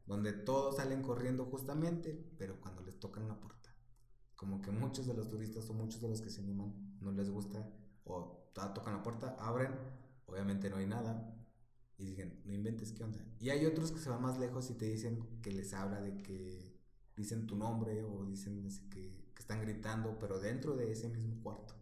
donde 0.06 0.34
todos 0.34 0.78
salen 0.78 1.02
corriendo 1.02 1.46
justamente, 1.46 2.14
pero 2.38 2.60
cuando 2.60 2.82
les 2.82 3.00
tocan 3.00 3.28
la 3.28 3.40
puerta. 3.40 3.70
Como 4.36 4.62
que 4.62 4.72
muchos 4.72 5.06
de 5.06 5.14
los 5.14 5.30
turistas 5.30 5.70
o 5.70 5.74
muchos 5.74 6.02
de 6.02 6.10
los 6.10 6.22
que 6.22 6.30
se 6.30 6.42
animan 6.42 6.98
no 7.00 7.12
les 7.12 7.30
gusta, 7.30 7.72
o 8.04 8.50
to- 8.54 8.74
tocan 8.74 8.96
la 8.96 9.04
puerta, 9.04 9.36
abren, 9.40 9.72
obviamente 10.26 10.70
no 10.70 10.78
hay 10.78 10.88
nada, 10.88 11.38
y 11.98 12.06
dicen, 12.06 12.42
no 12.46 12.54
inventes, 12.54 12.92
¿qué 12.94 13.04
onda? 13.04 13.24
Y 13.40 13.52
hay 13.52 13.66
otros 13.68 13.92
que 13.92 14.00
se 14.00 14.10
van 14.10 14.22
más 14.24 14.40
lejos 14.40 14.70
y 14.72 14.74
te 14.74 14.86
dicen 14.86 15.40
que 15.42 15.52
les 15.52 15.74
habla 15.74 16.02
de 16.02 16.18
que 16.18 16.76
dicen 17.16 17.46
tu 17.46 17.56
nombre 17.56 18.04
o 18.04 18.26
dicen 18.26 18.68
que 18.90 19.11
están 19.52 19.62
gritando, 19.66 20.18
pero 20.20 20.40
dentro 20.40 20.76
de 20.76 20.92
ese 20.92 21.10
mismo 21.10 21.42
cuarto. 21.44 21.76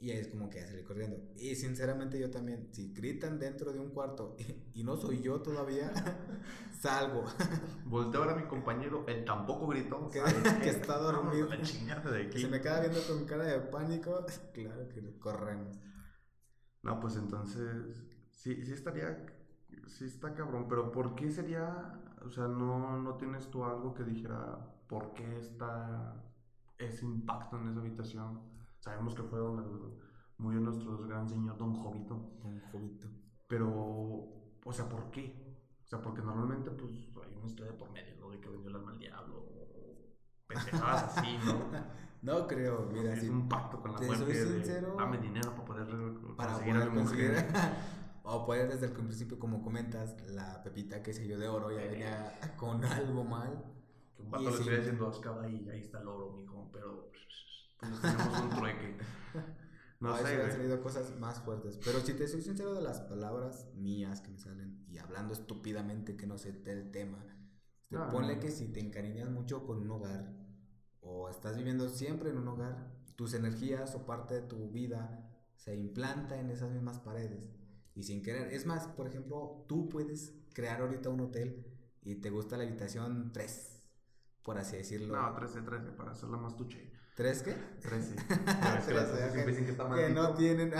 Y 0.00 0.10
ahí 0.10 0.18
es 0.18 0.28
como 0.28 0.50
que 0.50 0.60
salí 0.66 0.82
corriendo. 0.82 1.16
Y 1.36 1.54
sinceramente 1.54 2.18
yo 2.18 2.30
también, 2.30 2.68
si 2.72 2.92
gritan 2.92 3.38
dentro 3.38 3.72
de 3.72 3.78
un 3.78 3.90
cuarto 3.90 4.36
y, 4.38 4.80
y 4.80 4.84
no 4.84 4.96
soy 4.96 5.22
yo 5.22 5.40
todavía, 5.40 5.92
salgo. 6.80 7.24
Volteo 7.86 8.22
a 8.24 8.26
ver 8.26 8.36
a 8.36 8.40
mi 8.40 8.48
compañero, 8.48 9.04
él 9.06 9.24
tampoco 9.24 9.68
gritó, 9.68 10.10
Que- 10.10 10.18
¿sabes 10.20 10.54
que 10.54 10.70
está 10.70 10.98
dormido. 10.98 11.46
de 11.48 11.54
aquí. 12.26 12.40
se 12.40 12.48
me 12.48 12.60
queda 12.60 12.80
viendo 12.80 13.00
con 13.06 13.24
cara 13.24 13.44
de 13.44 13.60
pánico, 13.60 14.26
claro 14.52 14.88
que 14.88 15.18
corremos. 15.18 15.78
No, 16.82 17.00
pues 17.00 17.16
entonces, 17.16 18.02
sí, 18.32 18.62
sí 18.64 18.72
estaría, 18.72 19.24
sí 19.86 20.04
está 20.04 20.34
cabrón, 20.34 20.66
pero 20.68 20.90
¿por 20.90 21.14
qué 21.14 21.30
sería, 21.30 21.98
o 22.22 22.28
sea, 22.30 22.46
no, 22.48 23.00
no 23.00 23.16
tienes 23.16 23.48
tú 23.48 23.64
algo 23.64 23.94
que 23.94 24.02
dijera, 24.04 24.58
¿por 24.86 25.14
qué 25.14 25.38
está 25.38 26.20
ese 26.78 27.04
impacto 27.04 27.58
en 27.58 27.68
esa 27.68 27.80
habitación? 27.80 28.40
Sabemos 28.78 29.14
que 29.14 29.22
fue 29.22 29.38
donde 29.38 29.62
murió 30.38 30.60
nuestro 30.60 30.98
gran 30.98 31.28
señor 31.28 31.56
Don 31.56 31.74
Jovito, 31.74 32.14
Un 32.42 32.60
jovito. 32.72 33.08
pero, 33.48 33.68
o 34.64 34.72
sea, 34.72 34.88
¿por 34.88 35.10
qué? 35.10 35.44
O 35.82 35.86
sea, 35.86 36.00
porque 36.00 36.22
normalmente, 36.22 36.70
pues, 36.70 36.92
hay 36.92 37.36
una 37.36 37.46
historia 37.46 37.76
por 37.76 37.90
medio, 37.90 38.16
¿no? 38.18 38.30
De 38.30 38.40
que 38.40 38.48
vendió 38.48 38.70
el 38.70 38.76
alma 38.76 38.92
al 38.92 38.98
diablo, 38.98 39.46
pendejadas 40.46 41.18
así, 41.18 41.38
¿no? 41.44 41.54
No 42.24 42.46
creo, 42.46 42.88
mira, 42.90 43.12
es 43.12 43.20
si 43.20 43.28
un 43.28 43.46
pacto 43.50 43.82
con 43.82 43.92
la 43.92 43.98
te 43.98 44.06
muerte 44.06 44.24
soy 44.24 44.32
de, 44.32 44.54
sincero, 44.54 44.96
dame 44.98 45.18
dinero 45.18 45.50
para 45.50 45.64
poder 45.66 45.86
para 46.38 46.52
conseguir 46.54 46.76
a 46.76 46.78
poder 46.78 46.90
mi 46.90 47.02
mujer. 47.02 47.46
o 48.22 48.46
puedes 48.46 48.70
desde 48.70 48.86
el 48.86 48.92
principio, 48.92 49.38
como 49.38 49.62
comentas, 49.62 50.16
la 50.30 50.62
pepita 50.62 51.02
que 51.02 51.12
se 51.12 51.28
yo 51.28 51.38
de 51.38 51.48
oro 51.48 51.70
ya 51.70 51.82
venía 51.82 52.32
con 52.56 52.82
algo 52.82 53.24
mal. 53.24 53.62
Que 54.16 54.22
un 54.22 54.30
vato 54.30 54.44
Y 54.44 54.46
le 54.46 54.50
estoy 54.52 54.76
diciendo, 54.76 55.08
acaba 55.08 55.42
ahí, 55.44 55.68
ahí 55.70 55.80
está 55.80 56.00
el 56.00 56.08
oro, 56.08 56.32
mijo, 56.32 56.70
pero 56.72 57.10
pues 57.78 57.90
nos 57.90 58.00
tenemos 58.00 58.40
un 58.40 58.50
trueque. 58.56 58.96
No 60.00 60.16
sé, 60.18 60.42
han 60.42 60.52
salido 60.52 60.82
cosas 60.82 61.16
más 61.18 61.40
fuertes. 61.40 61.78
Pero 61.84 62.00
si 62.00 62.14
te 62.14 62.28
soy 62.28 62.42
sincero 62.42 62.74
de 62.74 62.82
las 62.82 63.00
palabras 63.00 63.70
mías 63.74 64.20
que 64.20 64.30
me 64.30 64.38
salen 64.38 64.84
y 64.88 64.98
hablando 64.98 65.32
estúpidamente 65.32 66.16
que 66.16 66.26
no 66.26 66.36
sé 66.38 66.52
del 66.52 66.90
tema, 66.90 67.24
este, 67.90 67.96
Ah, 67.96 68.08
ponle 68.10 68.36
no. 68.36 68.40
que 68.40 68.50
si 68.50 68.68
te 68.72 68.80
encariñas 68.80 69.30
mucho 69.30 69.64
con 69.66 69.78
un 69.78 69.90
hogar 69.90 70.32
o 71.00 71.28
estás 71.28 71.56
viviendo 71.56 71.88
siempre 71.88 72.30
en 72.30 72.38
un 72.38 72.48
hogar, 72.48 72.92
tus 73.16 73.34
energías 73.34 73.94
o 73.94 74.04
parte 74.06 74.34
de 74.34 74.42
tu 74.42 74.70
vida 74.70 75.30
se 75.56 75.74
implanta 75.76 76.38
en 76.38 76.50
esas 76.50 76.70
mismas 76.72 76.98
paredes 76.98 77.54
y 77.94 78.02
sin 78.02 78.22
querer. 78.22 78.52
Es 78.52 78.66
más, 78.66 78.88
por 78.88 79.06
ejemplo, 79.06 79.64
tú 79.68 79.88
puedes 79.88 80.34
crear 80.54 80.80
ahorita 80.80 81.08
un 81.08 81.20
hotel 81.20 81.64
y 82.02 82.16
te 82.16 82.30
gusta 82.30 82.56
la 82.56 82.64
habitación 82.64 83.30
3, 83.32 83.73
por 84.44 84.58
así 84.58 84.76
decirlo. 84.76 85.16
No, 85.20 85.34
13, 85.34 85.62
13, 85.62 85.90
para 85.92 86.12
hacerla 86.12 86.36
más 86.36 86.56
tuche. 86.56 86.92
¿Tres 87.16 87.42
qué? 87.42 87.54
13. 87.80 88.16
Para 88.44 88.84
que 88.84 88.92
las 88.92 89.06
13, 89.08 89.10
cosas 89.12 89.12
ok. 89.28 89.32
siempre 89.32 89.46
dicen 89.52 89.64
que 89.66 89.70
está 89.70 89.84
que 89.84 89.90
maldito. 89.90 90.22
no 90.22 90.34
tienen... 90.34 90.72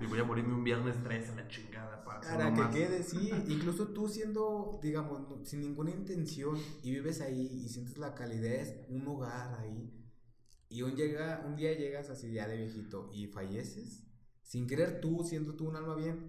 Y 0.00 0.06
voy 0.06 0.18
a 0.18 0.24
morirme 0.24 0.54
un 0.54 0.64
viernes 0.64 1.00
13 1.04 1.32
a 1.32 1.34
la 1.36 1.46
chingada 1.48 2.04
para 2.04 2.20
Para 2.20 2.52
que 2.52 2.60
más. 2.62 2.74
quede, 2.74 3.02
sí. 3.04 3.30
Incluso 3.46 3.86
tú 3.88 4.08
siendo, 4.08 4.80
digamos, 4.82 5.20
no- 5.28 5.44
sin 5.44 5.60
ninguna 5.60 5.90
intención 5.92 6.58
y 6.82 6.90
vives 6.90 7.20
ahí 7.20 7.46
y 7.64 7.68
sientes 7.68 7.96
la 7.96 8.12
calidez, 8.16 8.86
un 8.88 9.06
hogar 9.06 9.56
ahí. 9.60 9.94
Y 10.68 10.82
un, 10.82 10.96
llega, 10.96 11.44
un 11.46 11.54
día 11.54 11.72
llegas 11.78 12.10
así 12.10 12.32
ya 12.32 12.48
de 12.48 12.56
viejito 12.56 13.08
y 13.14 13.28
falleces. 13.28 14.02
Sin 14.42 14.66
querer 14.66 15.00
tú, 15.00 15.22
siendo 15.22 15.54
tú 15.54 15.68
un 15.68 15.76
alma 15.76 15.94
bien, 15.94 16.28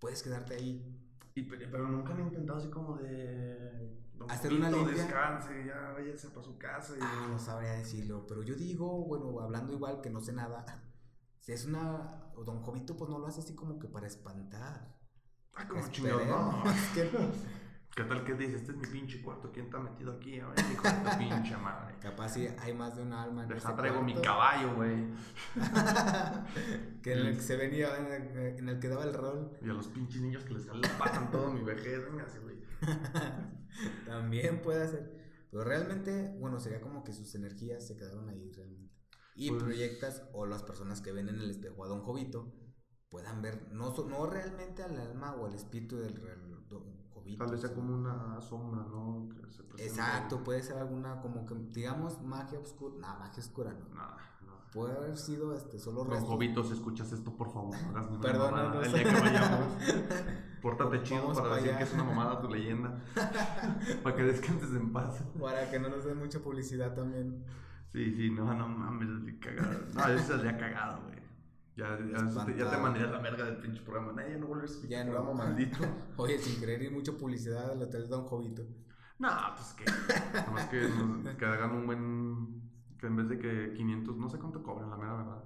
puedes 0.00 0.24
quedarte 0.24 0.54
ahí. 0.54 0.98
Y, 1.36 1.42
pe- 1.42 1.68
pero 1.70 1.86
nunca 1.86 2.14
han 2.14 2.20
intentado 2.26 2.58
así 2.58 2.68
como 2.68 2.96
de. 2.98 3.96
Don 4.22 4.30
Hacer 4.30 4.52
una 4.52 4.70
limpia. 4.70 4.94
descanse, 4.94 5.64
ya 5.66 5.92
váyase 5.92 6.28
para 6.30 6.42
su 6.42 6.58
casa. 6.58 6.94
Y... 6.96 7.00
Ah, 7.02 7.26
no 7.30 7.38
sabría 7.38 7.72
decirlo, 7.72 8.26
pero 8.26 8.42
yo 8.42 8.54
digo, 8.54 9.04
bueno, 9.04 9.40
hablando 9.40 9.72
igual 9.72 10.00
que 10.00 10.10
no 10.10 10.20
sé 10.20 10.32
nada, 10.32 10.64
si 11.40 11.52
es 11.52 11.64
una, 11.66 12.30
Don 12.44 12.60
Jovito 12.62 12.96
pues 12.96 13.10
no 13.10 13.18
lo 13.18 13.26
hace 13.26 13.40
así 13.40 13.54
como 13.54 13.78
que 13.78 13.88
para 13.88 14.06
espantar. 14.06 14.96
Ay, 15.54 15.66
como 15.66 15.86
chingado, 15.88 16.24
no. 16.24 16.70
Esperemos 16.70 17.36
que 17.94 18.02
¿Qué 18.02 18.04
tal 18.04 18.24
que 18.24 18.32
dices? 18.32 18.62
Este 18.62 18.72
es 18.72 18.78
mi 18.78 18.86
pinche 18.86 19.20
cuarto. 19.20 19.52
¿Quién 19.52 19.66
está 19.66 19.78
metido 19.78 20.12
aquí? 20.12 20.40
A 20.40 20.48
ver, 20.48 20.58
hijo 20.72 20.82
de 20.82 21.10
tu 21.10 21.18
pinche 21.18 21.56
madre. 21.58 21.94
capaz 22.00 22.30
si 22.30 22.46
hay 22.46 22.72
más 22.72 22.96
de 22.96 23.02
un 23.02 23.12
alma 23.12 23.42
en 23.42 23.48
Deja, 23.50 23.68
ese 23.68 23.76
traigo 23.76 24.00
mi 24.00 24.12
cuarto. 24.14 24.28
caballo, 24.30 24.74
güey. 24.76 25.08
que 27.02 27.12
en 27.12 27.18
el 27.18 27.36
que 27.36 27.42
se 27.42 27.56
venía, 27.56 27.94
en 27.98 28.06
el, 28.06 28.68
en 28.68 28.80
que 28.80 28.88
daba 28.88 29.04
el 29.04 29.12
rol. 29.12 29.58
Y 29.60 29.68
a 29.68 29.74
los 29.74 29.88
pinches 29.88 30.22
niños 30.22 30.42
que 30.44 30.54
les 30.54 30.66
pasan 30.98 31.30
todo 31.30 31.52
mi 31.52 31.62
vejez, 31.62 32.02
venga, 32.10 32.24
así, 32.24 32.38
güey. 32.38 32.61
También 34.06 34.62
puede 34.62 34.88
ser. 34.88 35.22
Pero 35.50 35.64
realmente, 35.64 36.34
bueno, 36.38 36.60
sería 36.60 36.80
como 36.80 37.04
que 37.04 37.12
sus 37.12 37.34
energías 37.34 37.86
se 37.86 37.96
quedaron 37.96 38.28
ahí 38.28 38.50
realmente. 38.50 38.92
Y 39.34 39.50
Pues- 39.50 39.62
proyectas, 39.62 40.22
o 40.32 40.46
las 40.46 40.62
personas 40.62 41.00
que 41.00 41.12
ven 41.12 41.28
en 41.28 41.36
el 41.40 41.50
espejo 41.50 41.84
a 41.84 41.88
Don 41.88 42.02
Jovito, 42.02 42.52
puedan 43.08 43.42
ver, 43.42 43.68
no, 43.72 43.94
no 44.08 44.26
realmente 44.26 44.82
al 44.82 44.98
alma 44.98 45.34
o 45.34 45.46
al 45.46 45.54
espíritu 45.54 45.96
del 45.98 46.14
Don 46.68 47.06
Jovito. 47.10 47.44
Tal 47.44 47.50
vez 47.52 47.60
sea 47.60 47.74
como 47.74 47.94
una 47.94 48.40
sombra, 48.40 48.82
¿no? 48.82 49.28
Que 49.28 49.50
se 49.50 49.62
Exacto, 49.84 50.42
puede 50.42 50.62
ser 50.62 50.78
alguna, 50.78 51.20
como 51.20 51.44
que, 51.46 51.54
digamos, 51.54 52.20
magia 52.22 52.58
oscura. 52.58 52.94
No, 52.98 53.18
magia 53.18 53.42
oscura 53.42 53.72
no. 53.72 53.88
No. 53.90 54.31
Puede 54.72 54.96
haber 54.96 55.16
sido 55.18 55.54
este, 55.54 55.78
solo 55.78 55.98
Don 56.04 56.10
restos. 56.12 56.28
Jovito, 56.28 56.64
si 56.64 56.72
escuchas 56.72 57.12
esto, 57.12 57.36
por 57.36 57.52
favor, 57.52 57.76
Perdón, 58.22 58.54
no, 58.54 58.74
no 58.74 58.82
El 58.82 58.92
día 58.92 59.04
que 59.04 59.20
vayamos, 59.20 59.66
pórtate 60.62 61.02
chido 61.02 61.20
Vamos 61.22 61.38
para 61.38 61.50
pa' 61.50 61.56
decir 61.56 61.76
que 61.76 61.82
es 61.84 61.92
una 61.94 62.04
mamada 62.04 62.40
tu 62.40 62.48
leyenda. 62.48 63.02
para 64.02 64.16
que 64.16 64.22
descanses 64.24 64.70
en 64.70 64.92
paz. 64.92 65.22
Para 65.38 65.70
que 65.70 65.78
no 65.78 65.88
nos 65.90 66.04
den 66.04 66.18
mucha 66.18 66.38
publicidad 66.40 66.94
también. 66.94 67.44
Sí, 67.92 68.14
sí, 68.16 68.30
no, 68.30 68.54
no 68.54 68.66
mames, 68.68 69.08
cagado. 69.40 69.78
No, 69.94 70.08
yo 70.08 70.18
saldría 70.20 70.56
cagado, 70.56 71.02
güey. 71.02 71.20
Ya, 71.76 71.98
ya, 71.98 72.04
ya 72.06 72.18
te 72.18 72.24
Espantado. 72.28 72.82
mandaría 72.82 73.08
a 73.08 73.12
la 73.12 73.18
verga 73.18 73.44
del 73.44 73.56
pinche 73.58 73.82
programa. 73.82 74.22
Ya 74.26 74.36
no 74.38 74.46
vuelves 74.46 74.80
Ya 74.88 75.04
no. 75.04 75.12
programa 75.12 75.44
maldito. 75.44 75.78
Oye, 76.16 76.38
sin 76.38 76.58
querer 76.60 76.82
ir 76.82 76.92
mucha 76.92 77.12
publicidad 77.12 77.68
del 77.68 77.82
hotel 77.82 78.08
Don 78.08 78.24
Jovito. 78.24 78.62
No, 79.18 79.28
pues 79.56 79.74
que. 79.74 79.84
Nomás 80.46 80.66
que, 80.68 80.80
nos- 80.88 81.36
que 81.36 81.44
hagan 81.44 81.70
un 81.72 81.86
buen. 81.86 82.62
Que 83.02 83.08
en 83.08 83.16
vez 83.16 83.28
de 83.28 83.36
que 83.36 83.72
500, 83.72 84.16
no 84.16 84.28
sé 84.28 84.38
cuánto 84.38 84.62
cobran, 84.62 84.88
la 84.88 84.96
mera 84.96 85.14
verdad. 85.14 85.44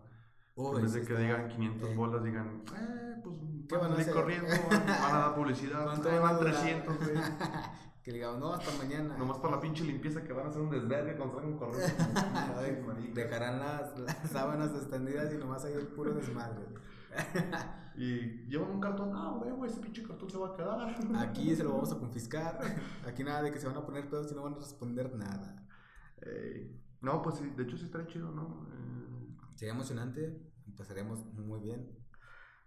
Oh, 0.57 0.76
en 0.76 0.83
vez 0.83 0.93
de 0.93 1.01
que 1.01 1.17
digan 1.17 1.49
500 1.49 1.89
eh, 1.89 1.94
bolas, 1.94 2.23
digan, 2.23 2.62
eh, 2.76 3.17
pues 3.25 3.35
¿Qué 3.67 3.76
van 3.78 3.93
a 3.93 3.94
hacer? 3.94 4.12
corriendo, 4.12 4.47
van, 4.70 4.86
van 4.86 5.15
a 5.15 5.18
dar 5.20 5.35
publicidad, 5.35 5.85
¿Cuánto 5.85 6.10
eh, 6.10 6.18
van 6.18 6.28
a 6.28 6.33
van 6.33 6.39
durar? 6.39 6.55
300, 6.55 6.97
güey. 6.99 7.17
Que 8.02 8.12
digamos, 8.12 8.41
no, 8.41 8.52
hasta 8.52 8.70
mañana. 8.76 9.17
Nomás 9.17 9.39
para 9.39 9.57
la 9.57 9.60
pinche 9.62 9.85
limpieza 9.85 10.23
que 10.23 10.35
van 10.35 10.47
a 10.47 10.49
hacer 10.51 10.60
un 10.60 10.68
desvergue 10.68 11.17
cuando 11.17 11.36
salgan 11.36 11.57
corriendo. 11.57 13.15
Dejarán 13.15 13.59
las, 13.59 13.99
las 14.01 14.31
sábanas 14.31 14.75
extendidas 14.75 15.33
y 15.33 15.39
nomás 15.39 15.65
ahí 15.65 15.73
el 15.73 15.86
puro 15.86 16.12
desmadre. 16.12 16.60
Y 17.97 18.47
llevan 18.49 18.70
un 18.70 18.81
cartón, 18.81 19.12
ah, 19.15 19.41
güey, 19.43 19.70
ese 19.70 19.81
pinche 19.81 20.02
cartón 20.02 20.28
se 20.28 20.36
va 20.36 20.49
a 20.49 20.57
quedar. 20.57 20.94
Aquí 21.26 21.57
se 21.57 21.65
lo 21.65 21.73
vamos 21.73 21.91
a 21.91 21.99
confiscar. 21.99 22.60
Aquí 23.07 23.25
nada 23.25 23.41
de 23.41 23.51
que 23.51 23.59
se 23.59 23.67
van 23.67 23.78
a 23.78 23.86
poner 23.86 24.10
pedos 24.10 24.31
y 24.31 24.35
no 24.35 24.43
van 24.43 24.52
a 24.52 24.59
responder 24.59 25.15
nada. 25.15 25.57
Ey, 26.20 26.85
no, 27.07 27.23
pues 27.23 27.36
sí, 27.36 27.44
de 27.57 27.62
hecho 27.62 27.76
sí 27.78 27.85
estaría 27.86 28.07
chido, 28.09 28.31
¿no? 28.33 28.67
Eh, 28.73 29.36
Sería 29.55 29.73
emocionante, 29.75 30.20
pasaríamos 30.76 31.25
muy 31.33 31.60
bien. 31.60 31.81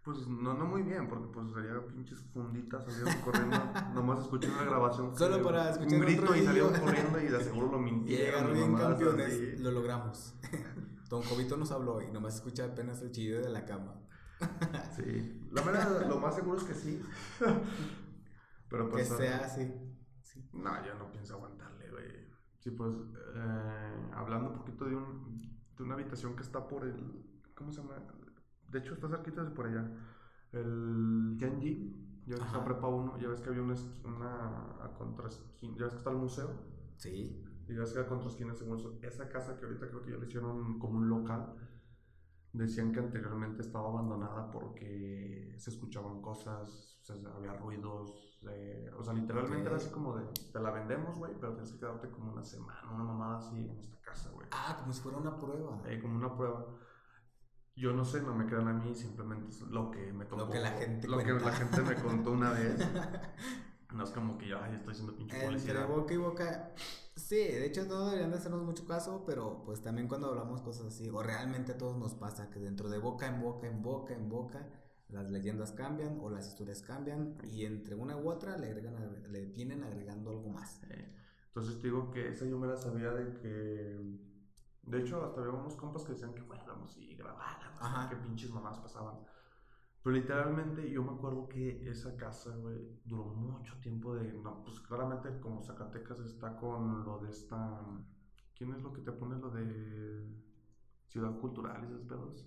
pues 0.03 0.27
no, 0.27 0.53
no 0.55 0.65
muy 0.65 0.81
bien, 0.81 1.07
porque 1.07 1.27
pues 1.33 1.51
sería 1.53 1.85
pinches 1.85 2.19
funditas 2.33 2.83
salieron 2.85 3.21
corriendo. 3.21 3.57
Nomás 3.93 4.19
escuché 4.21 4.49
una 4.49 4.63
grabación. 4.63 5.15
Solo 5.15 5.37
que- 5.37 5.43
para 5.43 5.69
escuchar 5.69 5.93
un 5.99 6.05
grito 6.05 6.35
y 6.35 6.41
salieron 6.45 6.73
corriendo 6.79 7.19
y 7.21 7.27
de 7.27 7.43
seguro 7.43 7.67
lo 7.73 7.79
mintieron. 7.79 8.47
llegaron 8.55 8.75
campeones, 8.75 9.27
así. 9.33 9.57
lo 9.61 9.71
logramos. 9.71 10.35
Don 11.09 11.21
Jovito 11.23 11.57
nos 11.57 11.71
habló 11.71 12.01
y 12.01 12.11
nomás 12.11 12.35
escucha 12.35 12.65
apenas 12.65 13.01
el 13.01 13.11
chillido 13.11 13.41
de 13.41 13.49
la 13.49 13.65
cama. 13.65 13.95
Sí, 14.95 15.47
la 15.51 15.61
verdad, 15.63 16.07
lo 16.07 16.17
más 16.19 16.33
seguro 16.35 16.57
es 16.59 16.63
que 16.63 16.73
sí. 16.73 17.01
Pero 18.69 18.85
Que 18.85 18.91
pues. 18.91 19.07
sea 19.09 19.37
así. 19.45 19.71
No, 20.53 20.71
yo 20.85 20.93
no 20.95 21.11
pienso. 21.11 21.39
Sí, 22.59 22.71
pues, 22.71 22.93
eh, 23.35 24.09
hablando 24.13 24.49
un 24.49 24.57
poquito 24.57 24.85
de, 24.85 24.95
un, 24.95 25.41
de 25.77 25.83
una 25.83 25.93
habitación 25.95 26.35
que 26.35 26.43
está 26.43 26.67
por 26.67 26.85
el. 26.85 26.95
¿Cómo 27.55 27.71
se 27.71 27.81
llama? 27.81 27.95
De 28.69 28.79
hecho, 28.79 28.93
está 28.93 29.07
cerquita 29.07 29.43
de 29.43 29.51
por 29.51 29.67
allá. 29.67 29.89
El 30.51 31.35
Genji. 31.39 32.05
Ya 32.25 32.35
ves 32.35 32.41
que 32.41 32.47
está 32.47 32.63
prepa 32.63 32.87
1. 32.87 33.17
Ya 33.17 33.29
ves 33.29 33.41
que 33.41 33.49
había 33.49 33.61
una, 33.61 33.75
una 34.03 34.83
a 34.83 34.93
contraesquina. 34.97 35.75
Ya 35.77 35.85
ves 35.85 35.93
que 35.93 35.97
está 35.99 36.11
el 36.11 36.17
museo. 36.17 36.49
Sí. 36.97 37.43
Y 37.67 37.73
ya 37.73 37.79
ves 37.81 37.93
que 37.93 37.99
a 37.99 38.07
contraesquina, 38.07 38.53
según 38.53 38.77
eso, 38.79 38.99
esa 39.01 39.29
casa 39.29 39.57
que 39.57 39.65
ahorita 39.65 39.87
creo 39.87 40.01
que 40.01 40.11
ya 40.11 40.17
le 40.17 40.25
hicieron 40.25 40.79
como 40.79 40.97
un 40.99 41.09
local. 41.09 41.55
Decían 42.51 42.91
que 42.91 42.99
anteriormente 42.99 43.61
estaba 43.61 43.89
abandonada 43.89 44.49
porque 44.51 45.53
se 45.57 45.69
escuchaban 45.69 46.21
cosas, 46.21 46.99
o 47.01 47.05
sea, 47.05 47.15
había 47.35 47.53
ruidos, 47.53 48.39
eh, 48.49 48.89
o 48.97 49.03
sea, 49.03 49.13
literalmente 49.13 49.67
era 49.67 49.77
así 49.77 49.89
como 49.91 50.15
de, 50.15 50.25
te 50.51 50.59
la 50.59 50.71
vendemos, 50.71 51.17
güey, 51.17 51.33
pero 51.39 51.53
tienes 51.53 51.71
que 51.73 51.79
quedarte 51.79 52.09
como 52.09 52.31
una 52.31 52.43
semana, 52.43 52.91
una 52.91 53.03
mamada 53.03 53.37
así 53.37 53.55
en 53.55 53.77
esta 53.77 54.01
casa, 54.01 54.31
güey. 54.31 54.47
Ah, 54.51 54.77
como 54.79 54.93
si 54.93 55.01
fuera 55.01 55.17
una 55.17 55.37
prueba. 55.37 55.81
Eh, 55.85 55.99
como 56.01 56.15
una 56.15 56.35
prueba. 56.35 56.65
Yo 57.75 57.93
no 57.93 58.03
sé, 58.03 58.21
no 58.21 58.33
me 58.33 58.45
crean 58.45 58.67
a 58.67 58.73
mí, 58.73 58.95
simplemente 58.95 59.49
es 59.49 59.61
lo 59.61 59.91
que 59.91 60.11
me 60.11 60.25
tocó. 60.25 60.49
que 60.49 60.59
la 60.59 60.71
gente 60.71 61.07
Lo 61.07 61.17
que 61.17 61.33
la 61.33 61.51
gente 61.51 61.81
me 61.81 61.95
contó 61.95 62.31
una 62.31 62.51
vez. 62.51 62.75
No 63.93 64.03
es 64.03 64.11
como 64.11 64.37
que 64.37 64.47
yo, 64.47 64.59
ay, 64.61 64.75
estoy 64.75 64.91
haciendo 64.93 65.15
pinche 65.15 65.35
Entre 65.35 65.47
publicidad. 65.47 65.87
boca 65.87 66.13
y 66.13 66.17
boca. 66.17 66.71
Sí, 67.15 67.35
de 67.37 67.65
hecho 67.65 67.85
no 67.85 68.05
deberían 68.05 68.31
de 68.31 68.37
hacernos 68.37 68.61
mucho 68.63 68.85
caso, 68.85 69.23
pero 69.25 69.63
pues 69.65 69.81
también 69.81 70.07
cuando 70.07 70.27
hablamos 70.27 70.61
cosas 70.61 70.85
así, 70.87 71.09
o 71.09 71.21
realmente 71.23 71.73
a 71.73 71.77
todos 71.77 71.97
nos 71.97 72.13
pasa 72.13 72.49
que 72.49 72.59
dentro 72.59 72.89
de 72.89 72.99
boca 72.99 73.27
en 73.27 73.41
boca, 73.41 73.67
en 73.67 73.81
boca, 73.81 74.13
en 74.13 74.29
boca, 74.29 74.67
las 75.09 75.29
leyendas 75.31 75.71
cambian 75.71 76.19
o 76.21 76.29
las 76.29 76.47
historias 76.47 76.81
cambian 76.83 77.35
y 77.43 77.65
entre 77.65 77.95
una 77.95 78.15
u 78.15 78.29
otra 78.29 78.57
le 78.57 78.67
agregan, 78.67 78.95
agre- 78.95 79.27
le 79.27 79.45
vienen 79.47 79.83
agregando 79.83 80.29
algo 80.29 80.49
más. 80.49 80.81
Entonces 81.47 81.77
te 81.81 81.87
digo 81.87 82.11
que 82.11 82.29
esa 82.29 82.45
yo 82.45 82.57
me 82.59 82.67
la 82.67 82.77
sabía 82.77 83.09
de 83.11 83.33
que. 83.33 84.29
De 84.83 84.99
hecho, 85.01 85.23
hasta 85.23 85.41
había 85.41 85.53
unos 85.53 85.75
compas 85.75 86.03
que 86.03 86.13
decían 86.13 86.33
que 86.33 86.41
fuéramos 86.43 86.95
y 86.97 87.15
grabáramos, 87.15 88.09
que 88.09 88.15
pinches 88.17 88.49
mamás 88.51 88.77
pasaban. 88.79 89.19
Pero 90.03 90.15
literalmente 90.15 90.89
yo 90.91 91.03
me 91.03 91.11
acuerdo 91.11 91.47
que 91.49 91.89
esa 91.89 92.15
casa, 92.17 92.55
güey, 92.57 92.99
duró 93.05 93.25
mucho 93.25 93.75
tiempo 93.81 94.15
de. 94.15 94.33
No, 94.33 94.63
pues 94.63 94.79
claramente 94.81 95.39
como 95.39 95.61
Zacatecas 95.63 96.19
está 96.21 96.55
con 96.57 97.03
lo 97.05 97.19
de 97.19 97.29
esta. 97.29 97.81
¿Quién 98.55 98.73
es 98.73 98.81
lo 98.81 98.93
que 98.93 99.01
te 99.01 99.11
pone 99.11 99.37
lo 99.37 99.49
de 99.51 100.25
Ciudad 101.07 101.37
Cultural 101.39 101.81
y 101.83 101.87
esos 101.87 102.03
pedos? 102.03 102.45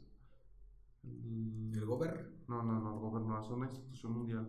El- 1.05 1.85
gober, 1.87 2.43
No, 2.49 2.63
no, 2.63 2.81
no, 2.81 2.95
el 2.95 2.99
gobierno, 3.01 3.41
es 3.41 3.49
una 3.51 3.67
institución 3.67 4.13
mundial. 4.15 4.47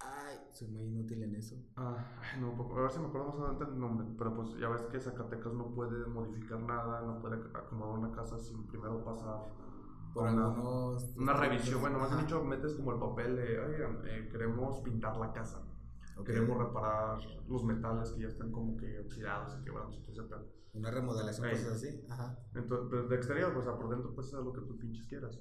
ay, 0.00 0.38
soy 0.52 0.68
muy 0.68 0.84
inútil 0.84 1.22
en 1.22 1.34
eso. 1.36 1.56
Ah, 1.76 2.04
no, 2.40 2.54
poco- 2.56 2.78
a 2.78 2.82
ver 2.82 2.90
si 2.90 2.98
me 3.00 3.06
acuerdo 3.06 3.28
más 3.28 3.38
adelante 3.40 3.64
el 3.64 3.78
nombre, 3.78 4.06
pero 4.18 4.34
pues 4.34 4.54
ya 4.58 4.68
ves 4.68 4.82
que 4.82 5.00
Zacatecas 5.00 5.52
no 5.54 5.74
puede 5.74 6.06
modificar 6.06 6.60
nada, 6.62 7.00
no 7.02 7.18
puede 7.20 7.36
acomodar 7.54 7.98
una 7.98 8.12
casa 8.12 8.38
sin 8.38 8.66
primero 8.66 9.02
pasar 9.04 9.40
Por 10.12 10.28
una, 10.28 10.46
algunos. 10.46 11.16
una 11.16 11.32
revisión. 11.32 11.80
Bueno, 11.80 11.98
más 11.98 12.10
bien 12.10 12.22
dicho, 12.26 12.44
metes 12.44 12.74
como 12.74 12.92
el 12.92 13.00
papel 13.00 13.36
de, 13.36 13.58
oigan, 13.60 14.02
eh, 14.06 14.28
queremos 14.30 14.80
pintar 14.80 15.16
la 15.16 15.32
casa, 15.32 15.62
ok. 16.16 16.26
queremos 16.26 16.58
reparar 16.58 17.18
los 17.48 17.64
metales 17.64 18.10
que 18.12 18.22
ya 18.22 18.28
están 18.28 18.52
como 18.52 18.76
que 18.76 18.98
oxidados 19.00 19.58
y 19.58 19.64
quebrados 19.64 19.96
pedo. 20.06 20.52
Una 20.74 20.90
remodelación, 20.90 21.46
Ahí. 21.46 21.52
cosas 21.54 21.72
así. 21.74 22.04
Ajá. 22.08 22.38
Entonces, 22.54 22.88
pero 22.90 23.08
de 23.08 23.16
exterior, 23.16 23.52
pues, 23.52 23.66
o 23.66 23.70
sea, 23.70 23.78
por 23.78 23.90
dentro, 23.90 24.14
pues, 24.14 24.32
haz 24.32 24.44
lo 24.44 24.52
que 24.52 24.60
tú 24.62 24.78
pinches 24.78 25.06
quieras. 25.06 25.38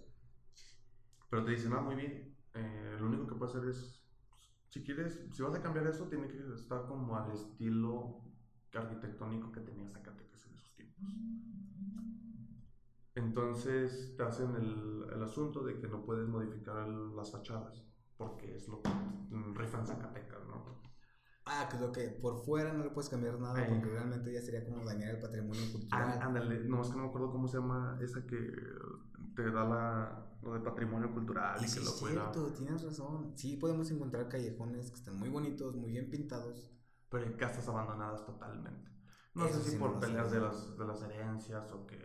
Pero 1.29 1.45
te 1.45 1.51
dicen, 1.51 1.71
ah, 1.73 1.81
muy 1.81 1.95
bien, 1.95 2.35
eh, 2.53 2.97
lo 2.99 3.07
único 3.07 3.27
que 3.27 3.35
puedes 3.35 3.55
hacer 3.55 3.69
es, 3.69 4.03
pues, 4.29 4.53
si 4.69 4.83
quieres, 4.83 5.25
si 5.31 5.41
vas 5.41 5.55
a 5.55 5.61
cambiar 5.61 5.87
eso, 5.87 6.07
tiene 6.09 6.27
que 6.27 6.37
estar 6.53 6.85
como 6.87 7.15
al 7.15 7.31
estilo 7.31 8.21
arquitectónico 8.73 9.51
que 9.51 9.61
tenía 9.61 9.87
Zacatecas 9.89 10.45
en 10.47 10.53
esos 10.53 10.75
tiempos. 10.75 11.03
Entonces, 13.15 14.13
te 14.15 14.23
hacen 14.23 14.55
el, 14.55 15.05
el 15.13 15.23
asunto 15.23 15.63
de 15.63 15.77
que 15.79 15.87
no 15.87 16.03
puedes 16.05 16.27
modificar 16.27 16.87
el- 16.87 17.15
las 17.15 17.31
fachadas, 17.31 17.83
porque 18.17 18.55
es 18.55 18.67
lo 18.67 18.81
que 18.81 18.89
rifan 19.55 19.85
Zacatecas, 19.85 20.45
¿no? 20.47 20.61
Ah, 21.45 21.67
creo 21.69 21.91
que 21.91 22.07
por 22.09 22.37
fuera 22.37 22.71
no 22.71 22.83
le 22.83 22.91
puedes 22.91 23.09
cambiar 23.09 23.39
nada 23.39 23.59
Ahí. 23.59 23.65
porque 23.69 23.89
realmente 23.89 24.31
ya 24.31 24.41
sería 24.41 24.63
como 24.63 24.85
dañar 24.85 25.09
el 25.15 25.19
patrimonio 25.19 25.63
cultural. 25.71 26.19
Ah, 26.21 26.25
Ándale, 26.25 26.59
no, 26.65 26.81
es 26.81 26.89
que 26.89 26.95
no 26.95 27.03
me 27.03 27.09
acuerdo 27.09 27.31
cómo 27.31 27.47
se 27.47 27.57
llama 27.57 27.97
esa 28.01 28.25
que 28.25 28.37
te 29.35 29.51
da 29.51 29.65
la, 29.65 30.37
lo 30.43 30.53
de 30.53 30.59
patrimonio 30.59 31.11
cultural 31.11 31.57
Y 31.59 31.65
y 31.65 31.67
sí 31.67 31.79
que 31.79 31.85
lo 31.85 31.91
es 31.91 31.97
cierto, 31.97 32.45
tienes 32.57 32.83
razón. 32.83 33.33
Sí 33.35 33.57
podemos 33.57 33.89
encontrar 33.91 34.29
callejones 34.29 34.91
que 34.91 34.97
están 34.97 35.17
muy 35.19 35.29
bonitos, 35.29 35.75
muy 35.75 35.91
bien 35.91 36.09
pintados. 36.09 36.71
Pero 37.09 37.25
hay 37.25 37.33
casas 37.33 37.67
abandonadas 37.67 38.25
totalmente. 38.25 38.89
No 39.33 39.45
Eso 39.45 39.57
sé 39.59 39.63
si 39.65 39.71
sí 39.71 39.77
por 39.77 39.99
peleas 39.99 40.31
de 40.31 40.39
las, 40.41 40.77
de 40.77 40.85
las 40.85 41.01
herencias 41.03 41.71
o 41.71 41.85
que 41.87 41.95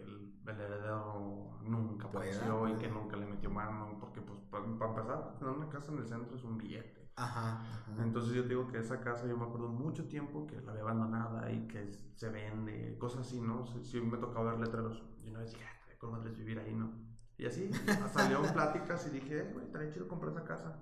el, 0.53 0.61
heredero 0.61 1.59
nunca 1.63 2.09
apareció 2.09 2.69
y 2.69 2.75
que 2.77 2.89
nunca 2.89 3.17
le 3.17 3.27
metió 3.27 3.51
mano, 3.51 3.97
porque 4.01 4.21
pues 4.21 4.41
para 4.51 4.65
empezar, 4.65 5.37
tener 5.39 5.55
una 5.55 5.69
casa 5.69 5.93
en 5.93 5.99
el 5.99 6.07
centro 6.07 6.37
es 6.37 6.45
un 6.45 6.59
billete. 6.59 7.11
Ajá. 7.17 7.63
ajá. 7.63 8.03
Entonces 8.03 8.35
yo 8.35 8.43
digo 8.43 8.69
que 8.69 8.79
esa 8.79 9.01
casa 9.01 9.27
yo 9.27 9.37
me 9.37 9.45
acuerdo 9.45 9.69
mucho 9.69 10.07
tiempo 10.07 10.47
que 10.47 10.61
la 10.61 10.73
había 10.73 10.83
abandonada 10.83 11.51
y 11.51 11.67
que 11.67 11.91
se 12.15 12.29
vende, 12.29 12.97
cosas 12.99 13.27
así, 13.27 13.41
¿no? 13.41 13.67
Sí, 13.67 13.85
sí 13.85 14.01
me 14.01 14.19
tocaba 14.19 14.53
ver 14.53 14.61
letreros. 14.61 15.03
Y 15.25 15.31
una 15.31 15.41
vez 15.41 15.53
dije, 15.53 15.65
"Ah, 15.65 15.93
con 15.99 16.13
madres 16.13 16.37
vivir 16.37 16.59
ahí, 16.59 16.75
¿no? 16.75 16.93
Y 17.39 17.47
así 17.47 17.71
salió 18.13 18.45
en 18.45 18.53
pláticas 18.53 19.07
y 19.07 19.11
dije, 19.11 19.41
"Eh, 19.41 19.51
güey, 19.53 19.67
estaría 19.67 19.91
chido 19.91 20.09
comprar 20.09 20.33
esa 20.33 20.45
casa. 20.45 20.79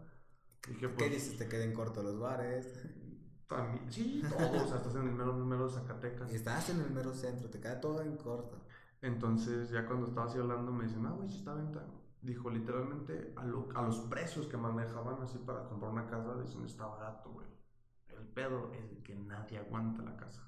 Dije, 0.68 0.80
¿Qué 0.80 0.88
pues, 0.88 1.10
dices? 1.10 1.36
¿Te 1.36 1.48
queden 1.48 1.72
cortos 1.72 2.04
los 2.04 2.18
bares? 2.18 2.66
también, 3.48 3.92
sí, 3.92 4.22
todo, 4.28 4.64
o 4.64 4.66
sea, 4.66 4.78
estás 4.78 4.94
en 4.94 5.02
el 5.02 5.12
mero 5.12 5.32
número 5.34 5.68
de 5.68 5.74
Zacatecas. 5.74 6.32
Y 6.32 6.34
estás 6.36 6.70
en 6.70 6.80
el 6.80 6.90
mero 6.90 7.12
centro, 7.12 7.50
te 7.50 7.60
queda 7.60 7.80
todo 7.80 8.02
en 8.02 8.16
corto. 8.16 8.63
Entonces, 9.04 9.70
ya 9.70 9.86
cuando 9.86 10.06
estaba 10.06 10.26
así 10.26 10.38
hablando, 10.38 10.72
me 10.72 10.84
dicen, 10.84 11.04
ah, 11.06 11.12
güey, 11.12 11.28
sí 11.28 11.38
está 11.38 11.54
venta. 11.54 11.84
Dijo, 12.22 12.48
literalmente, 12.50 13.32
a, 13.36 13.44
lo- 13.44 13.68
a 13.74 13.82
los 13.82 14.00
precios 14.00 14.46
que 14.46 14.56
manejaban 14.56 15.20
así 15.22 15.38
para 15.38 15.64
comprar 15.68 15.92
una 15.92 16.06
casa, 16.06 16.40
dicen, 16.40 16.64
está 16.64 16.86
barato, 16.86 17.30
güey. 17.32 17.46
El 18.18 18.26
pedo 18.28 18.72
es 18.72 18.98
que 19.02 19.14
nadie 19.14 19.58
aguanta 19.58 20.02
la 20.02 20.16
casa. 20.16 20.42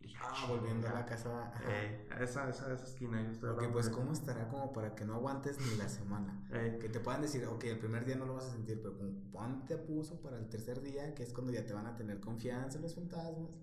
Dije, 0.00 0.16
Ah, 0.22 0.46
volviendo 0.48 0.88
a 0.88 0.92
la 0.92 1.04
casa. 1.06 1.52
Eh, 1.68 2.08
esa, 2.20 2.48
esa, 2.48 2.72
esa 2.72 2.84
esquina, 2.84 3.20
yo 3.22 3.30
estoy 3.30 3.50
Porque 3.50 3.66
hablando 3.66 3.72
pues 3.72 3.88
cómo 3.90 4.12
estará 4.12 4.48
como 4.48 4.72
para 4.72 4.94
que 4.94 5.04
no 5.04 5.14
aguantes 5.14 5.58
ni 5.60 5.76
la 5.76 5.88
semana. 5.88 6.46
Eh, 6.52 6.78
Que 6.80 6.88
te 6.88 7.00
puedan 7.00 7.22
decir, 7.22 7.44
ok, 7.46 7.64
el 7.64 7.78
primer 7.78 8.04
día 8.04 8.16
no 8.16 8.24
lo 8.24 8.34
vas 8.34 8.46
a 8.46 8.50
sentir, 8.52 8.80
pero 8.82 8.96
como 8.96 9.12
ponte 9.32 9.76
puso 9.76 10.20
para 10.22 10.38
el 10.38 10.48
tercer 10.48 10.80
día, 10.80 11.14
que 11.14 11.22
es 11.24 11.32
cuando 11.32 11.52
ya 11.52 11.66
te 11.66 11.74
van 11.74 11.86
a 11.86 11.96
tener 11.96 12.20
confianza 12.20 12.76
en 12.78 12.82
los 12.82 12.94
fantasmas. 12.94 13.58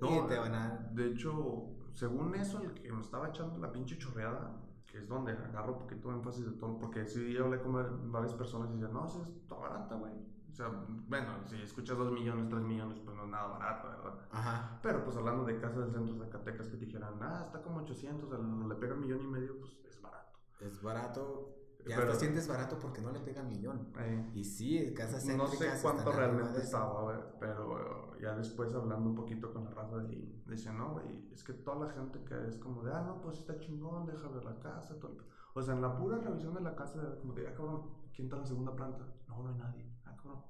No, 0.00 0.24
y 0.24 0.28
te 0.28 0.38
van 0.38 0.54
a... 0.54 0.90
De 0.92 1.06
hecho, 1.06 1.76
según 1.94 2.34
eso, 2.34 2.60
el 2.60 2.74
que 2.74 2.92
me 2.92 3.00
estaba 3.00 3.28
echando 3.28 3.58
la 3.58 3.72
pinche 3.72 3.96
chorreada, 3.98 4.60
que 4.86 4.98
es 4.98 5.08
donde 5.08 5.32
agarro 5.32 5.72
un 5.74 5.78
poquito 5.80 6.08
de 6.10 6.16
énfasis 6.16 6.44
de 6.46 6.52
todo, 6.52 6.78
porque 6.78 7.06
sí 7.06 7.36
hablé 7.36 7.60
con 7.60 8.10
varias 8.12 8.34
personas 8.34 8.68
y 8.70 8.74
decían, 8.74 8.92
no, 8.92 9.08
sí, 9.08 9.20
está 9.40 9.54
barata, 9.56 9.94
güey. 9.96 10.12
O 10.50 10.56
sea, 10.56 10.68
bueno, 11.08 11.30
si 11.46 11.60
escuchas 11.60 11.98
2 11.98 12.12
millones, 12.12 12.48
3 12.48 12.62
millones, 12.62 13.00
pues 13.00 13.16
no 13.16 13.24
es 13.24 13.28
nada 13.30 13.48
barato, 13.58 13.88
¿verdad? 13.88 14.20
Ajá. 14.30 14.78
Pero 14.82 15.02
pues 15.02 15.16
hablando 15.16 15.44
de 15.44 15.58
casas 15.58 15.78
del 15.86 15.90
centro 15.92 16.14
de 16.14 16.20
Zacatecas 16.26 16.68
que 16.68 16.76
dijeran, 16.76 17.14
ah, 17.22 17.42
está 17.46 17.60
como 17.60 17.78
800, 17.80 18.32
al- 18.32 18.68
le 18.68 18.74
pega 18.76 18.94
un 18.94 19.00
millón 19.00 19.22
y 19.22 19.26
medio, 19.26 19.58
pues 19.58 19.76
es 19.84 20.00
barato. 20.00 20.38
Es 20.60 20.80
barato. 20.80 21.56
Ya 21.86 21.96
Pero- 21.96 22.12
te 22.12 22.18
sientes 22.20 22.48
barato 22.48 22.78
porque 22.78 23.02
no 23.02 23.10
le 23.12 23.20
pega 23.20 23.42
millón. 23.42 23.92
Eh, 23.98 24.30
Y 24.34 24.42
sí, 24.44 24.94
casas 24.94 25.24
No 25.26 25.46
sé 25.46 25.68
cuánto 25.82 26.10
realmente 26.12 26.60
estaba, 26.62 27.36
pero 27.38 28.18
ya 28.18 28.34
después 28.34 28.74
hablando 28.74 29.10
un 29.10 29.14
poquito 29.14 29.52
con 29.52 29.64
la 29.64 29.70
raza 29.70 29.98
de 29.98 30.08
ahí, 30.08 30.42
decían, 30.46 30.78
no, 30.78 30.92
güey, 30.92 31.28
es 31.30 31.44
que 31.44 31.52
toda 31.52 31.86
la 31.86 31.92
gente 31.92 32.22
que 32.24 32.46
es 32.48 32.56
como 32.56 32.82
de, 32.82 32.92
ah, 32.92 33.02
no, 33.02 33.20
pues 33.20 33.38
está 33.40 33.58
chingón, 33.58 34.06
deja 34.06 34.28
ver 34.28 34.44
la 34.44 34.58
casa, 34.60 34.98
todo 34.98 35.10
el 35.12 35.16
pe-". 35.18 35.24
O 35.54 35.60
sea, 35.62 35.74
en 35.74 35.82
la 35.82 35.94
pura 35.94 36.16
revisión 36.18 36.54
de 36.54 36.62
la 36.62 36.74
casa, 36.74 37.16
como 37.20 37.34
de, 37.34 37.46
ah, 37.48 37.54
cabrón, 37.54 37.82
¿quién 38.14 38.26
está 38.26 38.36
en 38.36 38.42
la 38.42 38.48
segunda 38.48 38.74
planta? 38.74 39.04
No, 39.28 39.42
no 39.42 39.48
hay 39.50 39.56
nadie, 39.56 39.92
ah, 40.06 40.16
cabrón. 40.16 40.42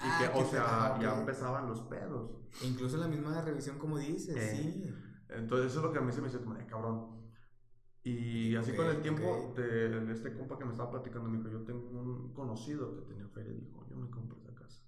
Y 0.00 0.04
Ah, 0.04 0.18
que, 0.20 0.32
que 0.32 0.38
o 0.40 0.44
sea, 0.44 0.98
ya 1.00 1.20
empezaban 1.20 1.68
los 1.68 1.82
pedos. 1.82 2.32
Incluso 2.64 2.96
la 2.96 3.06
misma 3.06 3.40
revisión 3.42 3.78
como 3.78 3.96
dices, 3.98 4.34
Eh, 4.36 4.56
sí. 4.56 4.94
Entonces, 5.28 5.68
eso 5.70 5.78
es 5.78 5.84
lo 5.86 5.92
que 5.92 5.98
a 5.98 6.02
mí 6.02 6.10
se 6.12 6.20
me 6.20 6.26
hizo 6.28 6.40
como 6.42 6.54
de, 6.56 6.66
cabrón. 6.66 7.21
Y 8.04 8.56
así 8.56 8.74
con 8.74 8.86
el 8.86 9.00
tiempo, 9.00 9.52
de, 9.56 10.10
este 10.12 10.34
compa 10.36 10.58
que 10.58 10.64
me 10.64 10.72
estaba 10.72 10.90
platicando, 10.90 11.28
me 11.30 11.38
dijo, 11.38 11.50
yo 11.50 11.62
tengo 11.62 11.88
un 11.88 12.32
conocido 12.34 12.96
que 12.96 13.02
tenía 13.02 13.28
feria 13.28 13.52
y 13.52 13.58
dijo, 13.60 13.86
yo 13.88 13.96
me 13.96 14.10
compro 14.10 14.36
esa 14.38 14.52
casa. 14.54 14.82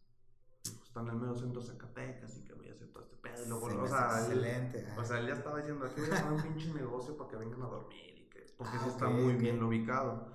Dijo, 0.64 0.82
está 0.82 1.00
en 1.00 1.08
el 1.08 1.16
medio 1.16 1.34
centro 1.36 1.60
de 1.60 1.66
Zacatecas 1.68 2.36
y 2.38 2.44
que 2.44 2.54
voy 2.54 2.68
a 2.68 2.72
hacer 2.72 2.88
todo 2.92 3.04
este 3.04 3.16
pedo. 3.18 3.44
Y 3.44 3.48
luego, 3.48 3.70
Se 3.70 3.76
o 3.76 3.86
sea, 3.86 4.18
él- 4.26 4.32
excelente. 4.32 4.86
ah. 4.90 5.00
o 5.00 5.04
sea, 5.04 5.18
él 5.20 5.26
ya 5.28 5.34
estaba 5.34 5.58
diciendo, 5.58 5.84
aquí 5.86 6.00
voy 6.00 6.10
a 6.10 6.32
un 6.32 6.42
pinche 6.42 6.74
negocio 6.74 7.16
para 7.16 7.30
que 7.30 7.36
vengan 7.36 7.62
a 7.62 7.66
dormir 7.66 8.18
y 8.18 8.28
que, 8.30 8.46
porque 8.58 8.76
Ah, 8.76 8.80
sí 8.82 8.88
está 8.88 9.08
muy 9.08 9.34
bien 9.34 9.62
ubicado. 9.62 10.34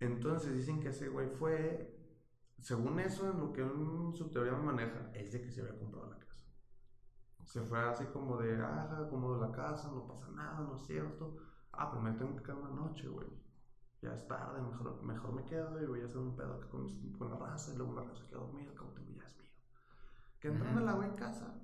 Entonces 0.00 0.54
dicen 0.54 0.80
que 0.80 0.88
ese 0.88 1.08
güey 1.08 1.28
fue, 1.30 1.96
según 2.58 3.00
eso, 3.00 3.30
en 3.30 3.38
lo 3.38 3.52
que 3.54 3.62
en 3.62 4.12
su 4.14 4.30
teoría 4.30 4.52
me 4.52 4.64
maneja, 4.64 5.10
es 5.14 5.32
de 5.32 5.40
que 5.40 5.50
se 5.50 5.62
había 5.62 5.78
comprado 5.78 6.10
la 6.10 6.18
casa. 6.18 6.46
Se 7.46 7.62
fue 7.62 7.80
así 7.80 8.04
como 8.06 8.36
de, 8.36 8.56
ah, 8.62 9.06
como 9.08 9.34
de 9.34 9.46
la 9.46 9.50
casa, 9.52 9.90
no 9.90 10.06
pasa 10.06 10.28
nada, 10.30 10.60
no 10.60 10.76
es 10.76 10.82
cierto. 10.86 11.36
Ah, 11.72 11.90
pero 11.90 12.02
me 12.02 12.12
tengo 12.12 12.36
que 12.36 12.42
quedar 12.42 12.58
una 12.58 12.70
noche, 12.70 13.08
güey. 13.08 13.28
Ya 14.02 14.14
es 14.14 14.26
tarde, 14.26 14.62
mejor, 14.62 15.02
mejor 15.02 15.32
me 15.32 15.44
quedo 15.44 15.82
y 15.82 15.86
voy 15.86 16.00
a 16.00 16.06
hacer 16.06 16.18
un 16.18 16.34
pedo 16.34 16.58
con, 16.70 17.12
con 17.12 17.30
la 17.30 17.36
raza 17.36 17.74
y 17.74 17.76
luego 17.76 17.94
la 17.94 18.02
raza 18.02 18.26
queda 18.28 18.40
dormida, 18.40 18.74
como 18.74 18.92
tengo 18.92 19.10
ya 19.12 19.24
es 19.26 19.36
mío. 19.38 19.50
Que 20.40 20.48
entraron 20.48 20.78
a 20.78 20.80
la 20.80 20.92
güey 20.94 21.14
casa. 21.16 21.62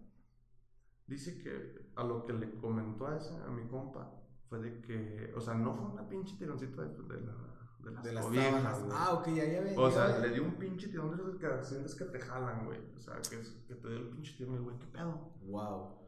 Dice 1.06 1.38
que 1.38 1.92
a 1.96 2.04
lo 2.04 2.26
que 2.26 2.34
le 2.34 2.58
comentó 2.58 3.06
a 3.06 3.16
ese, 3.16 3.34
a 3.36 3.48
mi 3.48 3.66
compa, 3.68 4.12
fue 4.48 4.58
de 4.58 4.80
que, 4.82 5.32
o 5.34 5.40
sea, 5.40 5.54
no 5.54 5.72
fue 5.74 5.86
una 5.86 6.08
pinche 6.08 6.36
tironcita 6.36 6.82
de, 6.82 6.88
de, 6.88 7.20
la, 7.20 7.32
de 7.78 7.90
las, 7.92 8.04
de 8.04 8.12
las 8.12 8.24
cobijas. 8.24 8.84
Ah, 8.92 9.14
ok, 9.14 9.28
ya, 9.28 9.44
ya 9.44 9.80
O 9.80 9.88
ya 9.88 9.94
sea, 9.94 10.18
le 10.18 10.30
dio 10.30 10.44
un 10.44 10.56
pinche 10.56 10.88
tirón 10.88 11.10
de 11.10 11.16
esos 11.16 11.36
que 11.36 11.64
sientes 11.64 11.94
que 11.94 12.04
te 12.06 12.20
jalan, 12.20 12.66
güey. 12.66 12.80
O 12.94 12.98
sea, 12.98 13.14
que, 13.22 13.40
que 13.66 13.74
te 13.76 13.88
dio 13.88 13.98
el 13.98 14.08
pinche 14.10 14.36
tirón 14.36 14.54
y 14.54 14.56
el 14.56 14.62
güey, 14.62 14.78
¿qué 14.78 14.86
pedo? 14.86 15.32
Wow. 15.46 16.06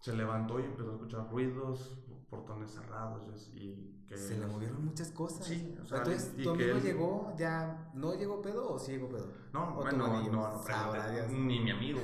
Se 0.00 0.14
levantó 0.14 0.60
y 0.60 0.64
empezó 0.64 0.90
a 0.90 0.94
escuchar 0.94 1.30
ruidos, 1.30 2.04
portones 2.30 2.70
cerrados 2.70 3.50
y 3.54 3.96
que... 4.06 4.16
Se 4.16 4.36
le 4.38 4.46
movieron 4.46 4.84
muchas 4.84 5.10
cosas. 5.12 5.46
Sí, 5.46 5.76
o 5.80 5.84
sea, 5.86 5.98
Entonces, 5.98 6.34
¿tu 6.42 6.50
amigo 6.50 6.76
él- 6.76 6.82
llegó 6.82 7.32
ya, 7.36 7.90
no 7.94 8.14
llegó 8.14 8.40
pedo 8.42 8.72
o 8.72 8.78
sí 8.78 8.92
llegó 8.92 9.08
pedo? 9.08 9.26
No, 9.52 9.74
bueno, 9.74 10.06
no, 10.08 10.30
no, 10.32 10.62
sabrá 10.62 11.26
ni 11.28 11.60
mi 11.60 11.70
amigo, 11.70 12.00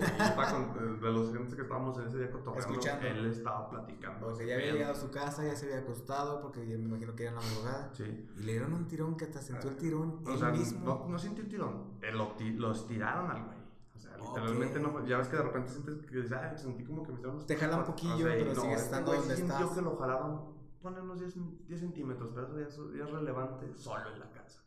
con- 0.78 1.00
de 1.00 1.10
los 1.12 1.32
gentes 1.32 1.54
que 1.54 1.62
estábamos 1.62 1.96
en 1.98 2.06
ese 2.08 2.18
día 2.18 2.30
cotorreando, 2.30 2.72
Escuchando. 2.72 3.06
él 3.06 3.26
estaba 3.26 3.70
platicando. 3.70 4.26
Porque 4.26 4.46
ya 4.46 4.54
había 4.54 4.72
llegado 4.72 4.92
a 4.92 4.96
su 4.96 5.10
casa, 5.10 5.44
ya 5.44 5.56
se 5.56 5.66
había 5.66 5.78
acostado, 5.78 6.40
porque 6.42 6.66
ya 6.66 6.76
me 6.76 6.84
imagino 6.84 7.14
que 7.14 7.24
era 7.24 7.32
la 7.32 7.40
madrugada. 7.40 7.90
Sí. 7.94 8.28
Y 8.36 8.42
le 8.42 8.52
dieron 8.52 8.72
un 8.72 8.86
tirón 8.86 9.16
que 9.16 9.24
hasta 9.24 9.40
sentó 9.40 9.68
el 9.68 9.76
tirón 9.76 10.20
O 10.26 10.30
él 10.30 10.38
sea, 10.38 10.50
mismo. 10.50 10.84
no, 10.84 11.08
no 11.08 11.18
sintió 11.18 11.42
el 11.44 11.48
tirón, 11.50 11.84
eh, 12.02 12.12
los 12.12 12.86
tiraron 12.86 13.30
al 13.30 13.44
güey. 13.44 13.55
O 13.96 13.98
sea, 13.98 14.16
literalmente 14.18 14.78
no 14.80 15.04
ya 15.06 15.18
ves 15.18 15.28
que 15.28 15.36
de 15.36 15.42
repente 15.42 15.70
sientes 15.72 15.96
que 16.06 16.16
dices, 16.16 16.32
"Ay, 16.32 16.58
sentí 16.58 16.84
como 16.84 17.02
que 17.02 17.12
me 17.12 17.20
los 17.20 17.46
Te 17.46 17.56
jala 17.56 17.76
un 17.76 17.80
patas". 17.82 17.94
poquillo, 17.94 18.26
pero 18.26 18.52
y 18.52 18.54
sigues 18.56 18.72
este 18.82 18.84
estando 18.84 19.12
donde 19.12 19.36
sintió 19.36 19.54
estás. 19.56 19.70
que 19.76 19.82
lo 19.82 19.96
jalaron, 19.96 20.56
ponle 20.82 21.00
unos 21.00 21.18
10, 21.20 21.34
10 21.66 21.80
centímetros, 21.80 22.30
pero 22.34 22.46
eso 22.46 22.58
ya, 22.60 22.66
es- 22.66 22.98
ya 22.98 23.04
es 23.04 23.10
relevante 23.10 23.74
solo 23.74 24.12
en 24.12 24.20
la 24.20 24.30
casa. 24.30 24.62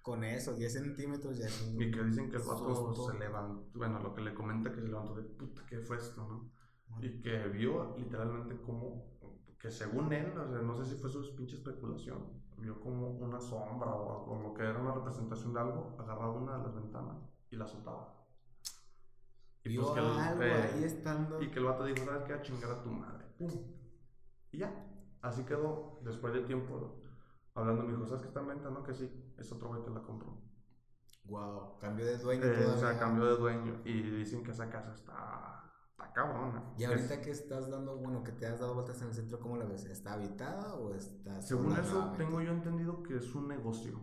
Con 0.00 0.24
eso, 0.24 0.54
10 0.54 0.72
centímetros 0.72 1.38
ya 1.38 1.46
es 1.46 1.62
un... 1.62 1.80
Y 1.80 1.90
que 1.90 2.02
dicen 2.02 2.28
que 2.30 2.36
el 2.36 2.42
vato 2.42 2.94
se 2.94 3.14
levantó, 3.18 3.62
bueno, 3.74 4.00
lo 4.00 4.14
que 4.14 4.20
le 4.22 4.34
comenta 4.34 4.72
que 4.72 4.80
se 4.80 4.88
levantó 4.88 5.14
de 5.14 5.22
puta, 5.22 5.64
¿qué 5.66 5.78
fue 5.78 5.96
esto, 5.98 6.26
no? 6.26 6.50
Y 7.00 7.20
que 7.20 7.46
vio 7.48 7.94
literalmente 7.96 8.60
como, 8.62 9.12
que 9.60 9.70
según 9.70 10.12
él, 10.12 10.36
o 10.36 10.48
sea, 10.50 10.60
no 10.60 10.74
sé 10.74 10.86
si 10.86 11.00
fue 11.00 11.08
su 11.08 11.36
pinche 11.36 11.54
especulación, 11.56 12.42
vio 12.58 12.80
como 12.80 13.10
una 13.10 13.40
sombra 13.40 13.90
o, 13.94 14.32
o 14.32 14.42
lo 14.42 14.54
que 14.54 14.62
era 14.62 14.78
una 14.80 14.92
representación 14.94 15.52
de 15.54 15.60
algo, 15.60 15.96
agarraba 15.98 16.32
una 16.32 16.56
de 16.58 16.62
las 16.64 16.74
ventanas 16.74 17.18
y 17.50 17.56
la 17.56 17.66
soltaba. 17.66 18.21
Y 19.64 19.68
Vio 19.68 19.82
pues 19.82 19.92
que 19.94 20.00
el- 20.00 20.18
algo 20.18 20.42
eh, 20.42 20.70
ahí 20.74 20.84
estando... 20.84 21.42
y 21.42 21.50
que 21.50 21.58
el 21.58 21.64
vato 21.64 21.84
dijo, 21.84 22.04
¿sabes 22.04 22.24
qué? 22.24 22.32
A 22.34 22.42
chingar 22.42 22.70
a 22.72 22.82
tu 22.82 22.90
madre. 22.90 23.24
Pum. 23.38 23.50
Y 24.50 24.58
ya. 24.58 24.72
Así 25.20 25.44
quedó. 25.44 26.00
Después 26.02 26.34
de 26.34 26.40
tiempo, 26.42 27.00
hablando, 27.54 27.84
me 27.84 27.92
dijo, 27.92 28.04
¿sabes 28.06 28.22
qué 28.22 28.28
está 28.28 28.40
en 28.40 28.48
venta? 28.48 28.70
No, 28.70 28.82
que 28.82 28.92
sí. 28.94 29.08
Es 29.38 29.52
otro 29.52 29.68
güey 29.68 29.82
que 29.84 29.90
la 29.90 30.02
compró. 30.02 30.36
Wow, 31.24 31.78
cambio 31.78 32.04
de 32.04 32.18
dueño 32.18 32.44
Eh, 32.44 32.66
o 32.66 32.76
sea, 32.76 32.98
cambió 32.98 33.24
de 33.26 33.36
dueño. 33.36 33.80
Y 33.84 34.02
dicen 34.02 34.42
que 34.42 34.50
esa 34.50 34.68
casa 34.68 34.92
está, 34.92 35.70
está 35.92 36.12
cabrona. 36.12 36.74
Y 36.76 36.82
ahorita 36.82 37.14
Es- 37.14 37.20
que 37.20 37.30
estás 37.30 37.70
dando, 37.70 37.96
bueno, 37.96 38.24
que 38.24 38.32
te 38.32 38.46
has 38.46 38.58
dado 38.58 38.74
vueltas 38.74 39.00
en 39.02 39.08
el 39.08 39.14
centro, 39.14 39.38
¿cómo 39.38 39.56
la 39.56 39.64
ves? 39.64 39.84
¿Está 39.84 40.14
habitada 40.14 40.74
o 40.74 40.92
está 40.92 41.40
según 41.40 41.76
eso, 41.78 42.12
tengo 42.16 42.40
yo 42.40 42.50
entendido 42.50 43.04
que 43.04 43.16
es 43.18 43.32
un 43.36 43.46
negocio. 43.46 44.00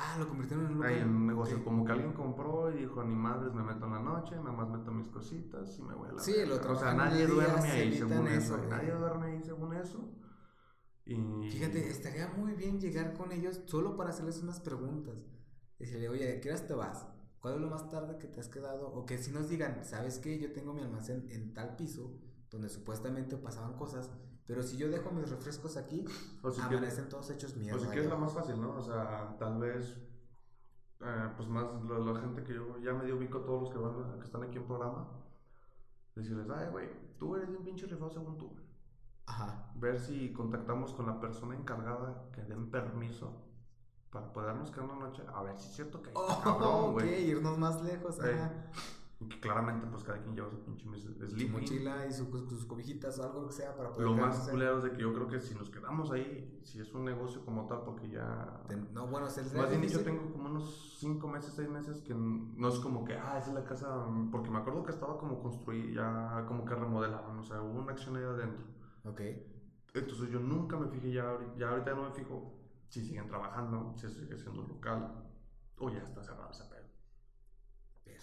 Ah, 0.00 0.16
lo 0.16 0.28
convirtieron 0.28 0.64
en 0.66 0.70
un 0.70 0.76
lugar. 0.78 0.92
Hay 0.92 1.02
un 1.02 1.26
negocio. 1.26 1.56
Ok. 1.58 1.64
Como 1.64 1.84
que 1.84 1.90
alguien 1.92 2.12
compró 2.12 2.70
y 2.70 2.76
dijo, 2.78 3.02
ni 3.02 3.16
madres, 3.16 3.52
me 3.52 3.64
meto 3.64 3.86
en 3.86 3.92
la 3.92 3.98
noche, 4.00 4.36
nada 4.36 4.52
más 4.52 4.68
meto 4.68 4.92
mis 4.92 5.08
cositas 5.08 5.76
y 5.76 5.82
me 5.82 5.94
voy 5.94 6.08
a 6.08 6.12
la 6.12 6.20
Sí, 6.22 6.32
verga". 6.36 6.54
lo 6.62 6.72
O 6.72 6.76
sea, 6.76 6.94
nadie 6.94 7.26
duerme 7.26 7.60
se 7.62 7.68
ahí 7.72 7.92
según 7.98 8.28
eso. 8.28 8.56
eso. 8.56 8.66
Nadie 8.68 8.92
duerme 8.92 9.26
ahí 9.26 9.42
según 9.42 9.74
eso. 9.74 10.08
Y... 11.04 11.16
Fíjate, 11.50 11.88
estaría 11.88 12.28
muy 12.28 12.52
bien 12.52 12.80
llegar 12.80 13.14
con 13.14 13.32
ellos 13.32 13.60
solo 13.66 13.96
para 13.96 14.10
hacerles 14.10 14.40
unas 14.40 14.60
preguntas. 14.60 15.16
Decirle, 15.80 16.08
oye, 16.08 16.36
¿a 16.36 16.40
qué 16.40 16.48
horas 16.50 16.66
te 16.68 16.74
vas? 16.74 17.06
¿Cuál 17.40 17.54
es 17.54 17.60
lo 17.60 17.68
más 17.70 17.88
tarde 17.88 18.18
que 18.18 18.28
te 18.28 18.38
has 18.40 18.48
quedado? 18.48 18.88
O 18.92 19.04
que 19.04 19.18
si 19.18 19.32
nos 19.32 19.48
digan, 19.48 19.84
¿sabes 19.84 20.18
qué? 20.20 20.38
Yo 20.38 20.52
tengo 20.52 20.74
mi 20.74 20.82
almacén 20.82 21.26
en 21.30 21.54
tal 21.54 21.74
piso, 21.76 22.20
donde 22.50 22.68
supuestamente 22.68 23.36
pasaban 23.36 23.74
cosas, 23.74 24.10
pero 24.48 24.62
si 24.62 24.78
yo 24.78 24.88
dejo 24.88 25.10
mis 25.10 25.28
refrescos 25.30 25.76
aquí, 25.76 26.04
O 26.42 26.50
si 26.50 26.60
amanecen 26.62 27.08
todos 27.10 27.28
hechos 27.30 27.54
mierda. 27.56 27.78
O 27.78 27.84
si 27.84 27.86
quieres 27.88 28.08
la 28.08 28.16
más 28.16 28.32
fácil, 28.32 28.60
¿no? 28.60 28.76
O 28.76 28.82
sea, 28.82 29.36
tal 29.38 29.58
vez, 29.58 29.94
eh, 31.00 31.28
pues 31.36 31.48
más 31.50 31.66
la, 31.84 31.98
la 31.98 32.20
gente 32.20 32.42
que 32.42 32.54
yo 32.54 32.78
ya 32.78 32.94
medio 32.94 33.16
ubico, 33.16 33.40
todos 33.40 33.60
los 33.64 33.70
que 33.70 33.78
van, 33.78 34.18
que 34.18 34.24
están 34.24 34.42
aquí 34.42 34.56
en 34.56 34.66
programa, 34.66 35.06
decirles, 36.16 36.48
ay, 36.48 36.70
güey, 36.70 36.88
tú 37.18 37.36
eres 37.36 37.50
un 37.50 37.62
pinche 37.62 37.86
rifado 37.86 38.10
según 38.10 38.38
tú. 38.38 38.56
Ajá. 39.26 39.70
Ver 39.76 40.00
si 40.00 40.32
contactamos 40.32 40.94
con 40.94 41.06
la 41.06 41.20
persona 41.20 41.54
encargada 41.54 42.30
que 42.32 42.42
den 42.42 42.70
permiso 42.70 43.44
para 44.10 44.32
podernos 44.32 44.70
quedar 44.70 44.86
una 44.86 45.08
noche, 45.08 45.22
a 45.30 45.42
ver 45.42 45.58
si 45.58 45.68
es 45.68 45.74
cierto 45.76 46.00
que 46.00 46.08
hay 46.08 46.14
Oh, 46.16 46.40
cabrón, 46.42 47.06
irnos 47.06 47.58
más 47.58 47.82
lejos. 47.82 48.18
Ajá. 48.18 48.50
Que 49.18 49.40
claramente, 49.40 49.84
pues 49.88 50.04
cada 50.04 50.20
quien 50.22 50.36
lleva 50.36 50.48
su 50.48 50.60
pinche 50.60 50.86
mis- 50.86 51.02
Su 51.02 51.12
sleeping. 51.28 51.50
mochila 51.50 52.06
y 52.06 52.12
su- 52.12 52.26
sus 52.48 52.64
cobijitas 52.66 53.18
algo 53.18 53.46
que 53.46 53.52
sea 53.52 53.74
para 53.74 53.90
poder 53.90 54.06
Lo 54.06 54.14
más 54.14 54.48
culero 54.48 54.76
es 54.76 54.84
de 54.84 54.92
que 54.92 55.02
yo 55.02 55.12
creo 55.12 55.26
que 55.26 55.40
si 55.40 55.56
nos 55.56 55.70
quedamos 55.70 56.12
ahí, 56.12 56.60
si 56.62 56.78
es 56.80 56.94
un 56.94 57.04
negocio 57.04 57.44
como 57.44 57.66
tal, 57.66 57.82
porque 57.82 58.08
ya. 58.08 58.62
No, 58.92 59.08
bueno, 59.08 59.28
se 59.28 59.42
les 59.42 59.52
Más 59.54 59.70
bien 59.70 59.80
difícil. 59.82 60.04
tengo 60.04 60.30
como 60.32 60.48
unos 60.48 60.96
5 61.00 61.26
meses, 61.26 61.52
6 61.56 61.68
meses 61.68 62.00
que 62.02 62.14
no 62.14 62.68
es 62.68 62.78
como 62.78 63.04
que, 63.04 63.14
ah, 63.14 63.38
esa 63.38 63.48
es 63.48 63.54
la 63.54 63.64
casa. 63.64 64.06
Porque 64.30 64.50
me 64.50 64.58
acuerdo 64.58 64.84
que 64.84 64.92
estaba 64.92 65.18
como 65.18 65.40
construida, 65.42 66.38
ya 66.40 66.46
como 66.46 66.64
que 66.64 66.76
remodelaban, 66.76 67.38
o 67.38 67.42
sea, 67.42 67.60
hubo 67.60 67.80
una 67.80 67.92
acción 67.92 68.16
ahí 68.16 68.22
adentro. 68.22 68.64
Ok. 69.04 69.20
Entonces 69.94 70.30
yo 70.30 70.38
nunca 70.38 70.76
me 70.78 70.86
fijé, 70.88 71.10
ya, 71.12 71.36
ya 71.56 71.70
ahorita 71.70 71.92
no 71.94 72.04
me 72.04 72.12
fijo 72.12 72.54
si 72.88 73.04
siguen 73.04 73.26
trabajando, 73.26 73.94
si 73.96 74.08
sigue 74.08 74.38
siendo 74.38 74.62
local 74.62 75.24
o 75.80 75.90
ya 75.90 75.98
está 76.02 76.22
cerrado 76.22 76.50
ese 76.50 76.62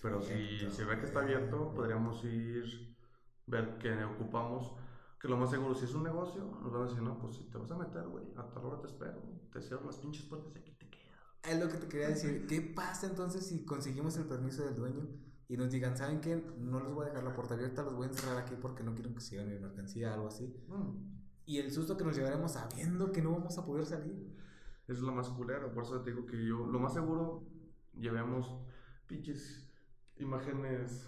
Pero 0.02 0.22
si 0.22 0.70
se 0.70 0.86
ve 0.86 1.00
que 1.00 1.06
está 1.06 1.20
abierto, 1.22 1.74
podríamos 1.74 2.24
ir, 2.24 2.96
ver 3.48 3.78
qué 3.80 4.04
ocupamos. 4.04 4.74
Que 5.20 5.28
lo 5.28 5.38
más 5.38 5.50
seguro, 5.50 5.74
si 5.74 5.86
es 5.86 5.94
un 5.94 6.04
negocio, 6.04 6.44
nos 6.62 6.72
van 6.72 6.84
a 6.84 6.86
decir, 6.86 7.02
no, 7.02 7.18
pues 7.20 7.38
si 7.38 7.44
te 7.50 7.58
vas 7.58 7.72
a 7.72 7.78
meter, 7.78 8.04
güey, 8.08 8.26
a 8.36 8.48
tal 8.48 8.66
hora 8.66 8.80
te 8.82 8.88
espero, 8.88 9.22
te 9.52 9.62
cierro 9.62 9.86
las 9.86 9.98
pinches 9.98 10.26
puertas 10.26 10.54
y 10.56 10.60
aquí 10.60 10.74
te 10.74 10.90
quedas. 10.90 11.16
Es 11.44 11.60
lo 11.60 11.68
que 11.68 11.78
te 11.78 11.88
quería 11.88 12.10
decir. 12.10 12.46
¿Qué 12.48 12.62
pasa 12.62 13.08
entonces 13.08 13.48
si 13.48 13.66
conseguimos 13.66 14.18
el 14.18 14.26
permiso 14.26 14.64
del 14.66 14.76
dueño 14.76 15.08
y 15.48 15.58
nos 15.58 15.72
digan, 15.72 15.98
¿saben 15.98 16.22
qué? 16.22 16.36
No 16.60 16.80
les 16.80 16.94
voy 16.94 17.06
a 17.06 17.10
dejar 17.10 17.24
la 17.24 17.34
puerta 17.34 17.54
abierta, 17.56 17.84
los 17.84 17.96
voy 17.96 18.08
a 18.08 18.10
encerrar 18.10 18.38
aquí 18.38 18.56
porque 18.62 18.84
no 18.84 18.94
quiero 18.94 19.14
que 19.14 19.22
se 19.22 19.38
lleven 19.38 19.54
mi 19.54 19.60
mercancía, 19.60 20.14
algo 20.14 20.28
así. 20.28 20.56
Mm, 20.68 21.16
Y 21.46 21.58
el 21.60 21.72
susto 21.72 21.96
que 21.98 22.04
nos 22.04 22.16
llevaremos 22.16 22.54
sabiendo 22.54 23.12
que 23.12 23.22
no 23.22 23.32
vamos 23.32 23.58
a 23.58 23.66
poder 23.66 23.86
salir. 23.86 24.36
Es 24.88 25.00
lo 25.00 25.12
más 25.12 25.30
culero, 25.30 25.72
por 25.74 25.84
eso 25.84 26.02
te 26.02 26.12
digo 26.12 26.26
que 26.26 26.44
yo, 26.46 26.66
lo 26.68 26.80
más 26.80 26.94
seguro, 26.94 27.48
llevemos 27.94 28.56
pinches 29.08 29.65
imágenes 30.20 31.06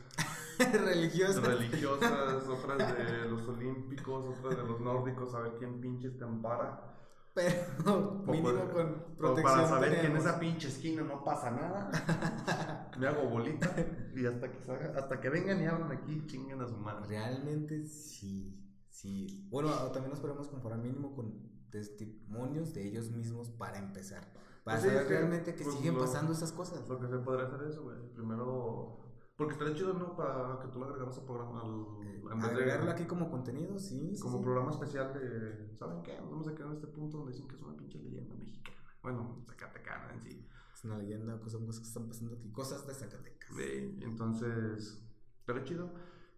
Religioso. 0.58 1.42
religiosas, 1.46 2.48
otras 2.48 2.98
de 2.98 3.30
los 3.30 3.48
olímpicos, 3.48 4.26
otras 4.26 4.58
de 4.58 4.64
los 4.68 4.80
nórdicos, 4.82 5.34
a 5.36 5.42
ver 5.42 5.54
quién 5.58 5.80
pinches 5.80 6.18
te 6.18 6.24
ampara. 6.24 6.94
Pero 7.34 8.24
mínimo 8.26 8.68
con 8.74 9.16
protección. 9.16 9.56
para 9.56 9.68
saber 9.68 9.90
que 9.92 9.96
en 9.98 10.02
tenemos. 10.08 10.26
esa 10.26 10.40
pinche 10.40 10.68
esquina 10.70 11.04
no 11.04 11.24
pasa 11.24 11.52
nada. 11.52 12.90
Me 12.98 13.08
hago 13.08 13.30
bolita 13.30 13.76
y 14.16 14.26
hasta 14.26 14.52
que 14.52 14.60
salga, 14.62 14.94
hasta 14.98 15.20
que 15.22 15.30
vengan 15.30 15.62
y 15.62 15.68
hablen 15.68 15.92
aquí, 15.92 16.26
chinguen 16.26 16.62
a 16.62 16.68
su 16.68 16.78
madre. 16.78 17.08
Realmente 17.10 17.86
sí. 17.86 18.64
Sí. 18.90 19.48
Bueno, 19.52 19.70
también 19.92 20.10
nos 20.10 20.20
podemos 20.20 20.48
conformar 20.48 20.80
mínimo 20.80 21.14
con 21.14 21.70
testimonios 21.70 22.74
de 22.74 22.88
ellos 22.88 23.12
mismos 23.12 23.52
para 23.52 23.78
empezar. 23.78 24.24
Para 24.68 24.80
Pues 24.80 24.82
sí, 24.82 24.90
saber 24.90 25.08
que, 25.08 25.14
realmente 25.14 25.56
que 25.56 25.64
pues, 25.64 25.76
siguen 25.78 25.94
lo- 25.96 26.02
pasando 26.02 26.34
esas 26.34 26.52
cosas. 26.52 26.88
Lo 26.90 27.00
que 27.00 27.08
se 27.08 27.18
podría 27.20 27.46
hacer 27.48 27.62
es 27.64 27.70
eso, 27.70 27.84
güey. 27.84 27.98
Primero. 28.14 29.00
Porque 29.38 29.54
estaría 29.54 29.74
chido, 29.76 29.94
¿no? 29.94 30.16
Para 30.16 30.60
que 30.60 30.68
tú 30.68 30.80
lo 30.80 30.88
agregaras 30.88 31.18
al 31.20 31.24
programa. 31.26 31.62
Al, 31.62 31.70
en 31.72 32.22
vez 32.40 32.42
de- 32.42 32.48
Agregarlo 32.48 32.92
aquí 32.92 33.06
como 33.06 33.30
contenido, 33.32 33.78
sí. 33.80 34.16
sí, 34.16 34.22
Como 34.22 34.40
sí. 34.40 34.44
programa 34.44 34.72
especial 34.72 35.14
de. 35.14 35.74
¿Saben 35.78 36.04
qué? 36.04 36.20
Vamos 36.20 36.48
a 36.50 36.54
quedar 36.54 36.68
en 36.70 36.74
este 36.74 36.88
punto 36.88 37.18
donde 37.20 37.32
dicen 37.32 37.48
que 37.48 37.56
es 37.56 37.62
una 37.62 37.78
pinche 37.78 37.98
leyenda 38.00 38.36
mexicana. 38.36 38.78
Bueno, 39.04 39.42
Zacatecana 39.48 40.14
en 40.14 40.22
sí. 40.22 40.48
Es 40.74 40.84
una 40.84 40.98
leyenda, 40.98 41.40
cosas 41.40 41.62
que 41.80 41.86
están 41.88 42.08
pasando 42.08 42.34
aquí. 42.36 42.52
Cosas 42.52 42.86
de 42.86 42.94
Zacatecas. 42.94 43.50
Sí, 43.56 43.98
entonces. 44.02 45.02
Estaría 45.40 45.64
chido. 45.64 45.94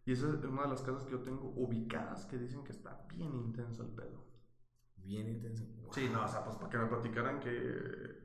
Y 0.06 0.12
esa 0.13 0.28
es 0.29 0.44
una 0.44 0.63
de 0.63 0.67
las 0.69 0.81
casas 0.81 1.03
que 1.06 1.12
yo 1.12 1.22
tengo 1.24 1.51
ubicadas 1.56 2.26
que 2.26 2.38
dicen 2.38 2.63
que 2.63 2.72
está 2.74 3.06
bien 3.10 3.33
intenso 3.33 3.81
el 3.83 3.90
pedo. 3.90 4.24
Bien 5.09 5.27
intenso. 5.27 5.63
Sí, 5.92 6.08
no, 6.13 6.24
o 6.24 6.27
sea, 6.27 6.43
pues 6.45 6.56
para 6.58 6.69
que 6.69 6.77
me 6.77 6.85
platicaran 6.85 7.40
que. 7.40 8.19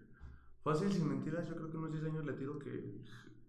Fácil, 0.63 0.93
sin 0.93 1.09
mentiras, 1.09 1.49
yo 1.49 1.57
creo 1.57 1.71
que 1.71 1.77
unos 1.79 1.93
10 1.93 2.05
años 2.05 2.25
le 2.27 2.35
tiro 2.35 2.59
que. 2.59 3.01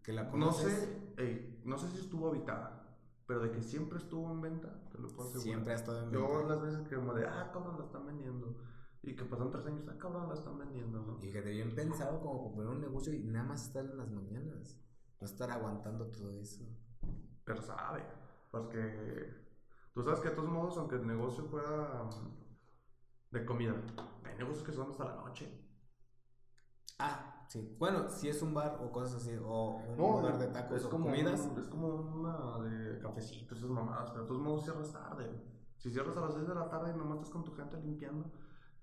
Que 0.01 0.13
la 0.13 0.23
No 0.23 0.31
conoces. 0.31 0.73
sé, 0.73 1.13
ey, 1.17 1.61
no 1.65 1.77
sé 1.77 1.89
si 1.89 1.99
estuvo 1.99 2.29
habitada, 2.29 2.97
pero 3.27 3.41
de 3.41 3.51
que 3.51 3.61
siempre 3.61 3.97
estuvo 3.97 4.31
en 4.31 4.39
venta, 4.39 4.69
te 4.89 4.99
lo 4.99 5.07
puedo 5.09 5.23
asegurar. 5.27 5.43
Siempre 5.43 5.73
ha 5.73 5.75
estado 5.75 6.03
en 6.03 6.11
Yo 6.11 6.37
venta. 6.37 6.53
las 6.55 6.61
veces 6.61 6.87
que 6.87 6.95
como 6.95 7.13
de, 7.13 7.25
ah, 7.27 7.49
cabrón, 7.53 7.77
la 7.77 7.83
están 7.85 8.05
vendiendo. 8.05 8.55
Y 9.03 9.15
que 9.15 9.25
pasan 9.25 9.51
tres 9.51 9.65
años, 9.65 9.85
ah, 9.89 9.97
cabrón, 9.99 10.29
la 10.29 10.33
están 10.35 10.57
vendiendo, 10.57 11.01
¿no? 11.01 11.19
Y 11.21 11.27
fíjate, 11.27 11.51
bien 11.51 11.75
pensado 11.75 12.21
como 12.21 12.53
poner 12.53 12.69
un 12.71 12.79
negocio 12.81 13.13
y 13.13 13.23
nada 13.23 13.45
más 13.45 13.65
estar 13.67 13.83
en 13.83 13.97
las 13.97 14.09
mañanas. 14.11 14.79
No 15.19 15.25
estar 15.27 15.51
aguantando 15.51 16.05
todo 16.07 16.31
eso. 16.31 16.63
Pero 17.43 17.61
sabe, 17.61 18.03
porque 18.49 19.29
tú 19.93 20.03
sabes 20.03 20.19
que 20.21 20.29
de 20.29 20.35
todos 20.35 20.49
modos, 20.49 20.77
aunque 20.77 20.95
el 20.95 21.05
negocio 21.05 21.43
fuera 21.45 22.01
de 23.35 23.45
comida, 23.45 23.73
hay 24.23 24.35
negocios 24.37 24.63
que 24.65 24.71
son 24.71 24.89
hasta 24.89 25.03
la 25.05 25.15
noche. 25.15 25.49
Ah, 26.99 27.45
sí. 27.49 27.75
Bueno, 27.77 28.09
si 28.09 28.29
es 28.29 28.41
un 28.41 28.53
bar 28.53 28.79
o 28.81 28.91
cosas 28.91 29.21
así, 29.21 29.35
o 29.43 29.75
un 29.89 29.97
No, 29.97 30.21
lugar 30.21 30.37
de 30.39 30.47
tacos 30.47 30.77
es 30.79 30.85
o 30.85 30.89
como 30.89 31.05
comidas. 31.05 31.41
un- 31.41 31.59
es 31.59 31.67
como 31.67 31.87
una 31.87 32.59
de 32.69 32.99
cafecitos, 32.99 33.57
esas 33.57 33.69
mamadas, 33.69 34.11
pero 34.11 34.23
de 34.23 34.27
todos 34.29 34.41
modos 34.41 34.63
cierras 34.63 34.91
tarde. 34.93 35.29
Si 35.77 35.91
cierras 35.91 36.15
a 36.17 36.21
las 36.21 36.33
6 36.33 36.47
de 36.47 36.55
la 36.55 36.69
tarde 36.69 36.93
y 36.93 36.97
nomás 36.97 37.17
estás 37.17 37.29
con 37.31 37.43
tu 37.43 37.51
gente 37.53 37.77
limpiando, 37.81 38.31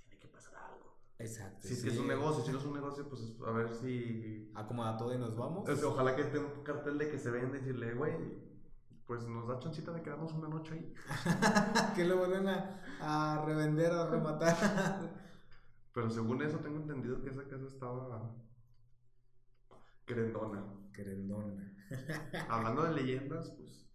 tiene 0.05 0.19
que 0.21 0.29
pasar 0.29 0.55
algo. 0.57 0.99
Exacto. 1.19 1.67
Si 1.67 1.75
es 1.75 1.83
que 1.83 1.89
es 1.91 1.99
un 1.99 2.07
negocio, 2.09 2.45
si 2.45 2.53
no 2.53 2.59
es 2.59 2.65
un 2.67 2.75
negocio, 2.75 3.09
pues 3.09 3.23
es- 3.23 3.41
a 3.41 3.51
ver 3.51 3.71
si. 3.75 4.53
Acomoda 4.55 4.97
todo 4.99 5.15
y 5.15 5.19
nos 5.19 5.35
vamos. 5.37 5.67
o 5.69 5.75
sea, 5.77 5.89
ojalá 5.89 6.15
que 6.15 6.25
tenga 6.25 6.47
un 6.55 6.63
cartel 6.63 6.99
de 6.99 7.11
que 7.11 7.19
se 7.19 7.31
vende 7.31 7.57
y 7.57 7.61
decirle, 7.61 7.95
güey, 7.95 8.52
pues 9.13 9.29
nos 9.29 9.47
da 9.47 9.59
chancita 9.59 9.93
de 9.93 10.01
quedarnos 10.01 10.33
una 10.33 10.49
noche 10.49 10.73
ahí. 10.73 10.95
que 11.95 12.07
lo 12.07 12.17
vuelven 12.17 12.49
a, 12.49 12.81
a 13.03 13.45
revender, 13.45 13.93
a 13.93 14.07
rematar. 14.07 14.57
Pero 15.93 16.09
según 16.09 16.41
eso, 16.41 16.61
tengo 16.61 16.79
entendido 16.79 17.21
que 17.21 17.29
esa 17.29 17.47
casa 17.47 17.67
estaba. 17.67 18.35
Querendona. 20.07 20.65
Querendona. 20.95 21.75
Hablando 22.49 22.85
de 22.85 22.93
leyendas, 22.95 23.51
pues. 23.51 23.87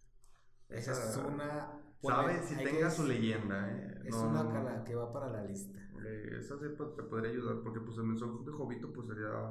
Esa 0.68 0.92
es 0.92 1.16
una. 1.16 1.72
Sabe 2.00 2.40
si 2.44 2.54
que 2.54 2.64
tenga 2.64 2.88
su 2.88 3.04
leyenda, 3.04 3.72
¿eh? 3.72 4.02
Es 4.04 4.14
No, 4.14 4.22
una 4.28 4.44
no, 4.44 4.50
no. 4.50 4.52
cala 4.54 4.84
que 4.84 4.94
va 4.94 5.12
para 5.12 5.30
la 5.30 5.42
lista. 5.42 5.80
Eh, 6.06 6.36
esa 6.38 6.56
sí 6.60 6.66
te 6.96 7.02
podría 7.02 7.32
ayudar 7.32 7.56
porque 7.64 7.80
pues 7.80 7.98
el 7.98 8.04
mensaje 8.04 8.30
de 8.46 8.52
Jovito 8.52 8.92
pues 8.92 9.08
sería 9.08 9.50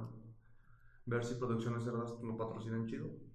ver 1.05 1.25
si 1.25 1.35
Producciones 1.35 1.83
Cerdas 1.83 2.15
lo 2.23 2.37
patrocinan 2.37 2.85
chido. 2.85 3.26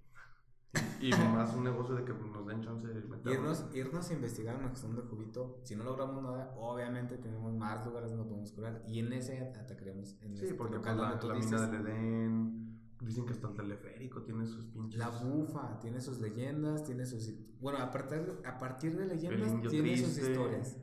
Y 0.99 1.11
más 1.33 1.53
un 1.55 1.63
negocio 1.65 1.95
de 1.95 2.03
que 2.03 2.13
nos 2.13 2.45
den 2.47 2.61
chance 2.61 2.87
de 2.87 2.93
meternos. 2.95 3.59
Irnos, 3.61 3.75
irnos 3.75 4.09
a 4.09 4.13
investigar 4.13 4.55
en 4.55 4.61
la 4.63 4.69
cuestión 4.69 4.95
de 4.95 5.01
Jubito. 5.03 5.59
Si 5.63 5.75
no 5.75 5.83
logramos 5.83 6.23
nada, 6.23 6.53
obviamente 6.57 7.17
tenemos 7.17 7.53
más 7.53 7.85
lugares 7.85 8.09
donde 8.11 8.25
podemos 8.25 8.51
curar. 8.53 8.83
Y 8.87 8.99
en 8.99 9.13
ese 9.13 9.39
atacaríamos 9.55 10.17
en 10.21 10.35
Sí, 10.37 10.43
este 10.45 10.55
porque 10.55 10.77
local 10.77 10.97
pues, 10.97 11.09
donde 11.09 11.27
la, 11.27 11.33
la 11.33 11.35
dices. 11.35 11.51
mina 11.51 11.67
del 11.67 11.87
Edén, 11.87 12.79
dicen 13.01 13.25
que 13.25 13.33
hasta 13.33 13.47
el 13.49 13.53
teleférico 13.55 14.23
tiene 14.23 14.45
sus 14.45 14.65
pinches... 14.67 14.97
La 14.97 15.09
bufa 15.09 15.77
tiene 15.79 15.99
sus 16.01 16.19
leyendas, 16.19 16.83
tiene 16.83 17.05
sus... 17.05 17.31
Bueno, 17.59 17.79
a 17.79 17.91
partir, 17.91 18.41
a 18.45 18.57
partir 18.57 18.97
de 18.97 19.05
leyendas 19.05 19.51
tiene 19.69 19.97
sus 19.97 20.13
triste. 20.13 20.31
historias. 20.31 20.77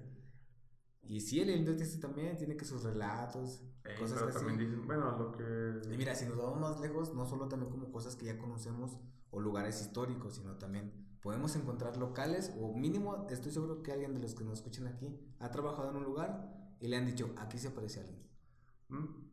Y 1.03 1.21
sí, 1.21 1.40
el 1.40 1.51
indio 1.51 1.74
triste 1.74 1.99
también 1.99 2.37
tiene 2.37 2.56
que 2.56 2.65
sus 2.65 2.85
relatos, 2.85 3.65
Eh, 3.85 3.97
cosas 3.99 4.19
pero 4.19 4.27
que 4.27 4.33
también 4.35 4.59
sí. 4.59 4.65
dicen, 4.67 4.87
bueno, 4.87 5.17
lo 5.19 5.33
que... 5.33 5.93
Y 5.93 5.97
mira, 5.97 6.15
si 6.15 6.27
nos 6.27 6.37
vamos 6.37 6.61
más 6.61 6.81
lejos, 6.81 7.15
no 7.15 7.27
solo 7.27 7.49
también 7.49 7.71
como 7.71 7.91
cosas 7.91 8.17
que 8.17 8.27
ya 8.27 8.39
conocemos 8.39 8.99
o 9.31 9.41
lugares 9.41 9.81
históricos, 9.81 10.35
sino 10.35 10.57
también 10.57 10.93
podemos 11.23 11.55
encontrar 11.57 11.97
locales 11.97 12.53
o 12.59 12.73
mínimo, 12.75 13.27
estoy 13.31 13.53
seguro 13.53 13.83
que 13.83 13.93
alguien 13.93 14.15
de 14.15 14.21
los 14.21 14.35
que 14.35 14.45
nos 14.45 14.59
escuchan 14.59 14.87
aquí 14.87 15.19
ha 15.39 15.51
trabajado 15.51 15.91
en 15.91 15.97
un 15.97 16.05
lugar 16.05 16.77
y 16.81 16.89
le 16.89 16.97
han 16.97 17.07
dicho, 17.07 17.31
aquí 17.37 17.59
se 17.59 17.69
aparece 17.69 18.01
alguien. 18.01 18.27
¿Mm? 18.89 19.31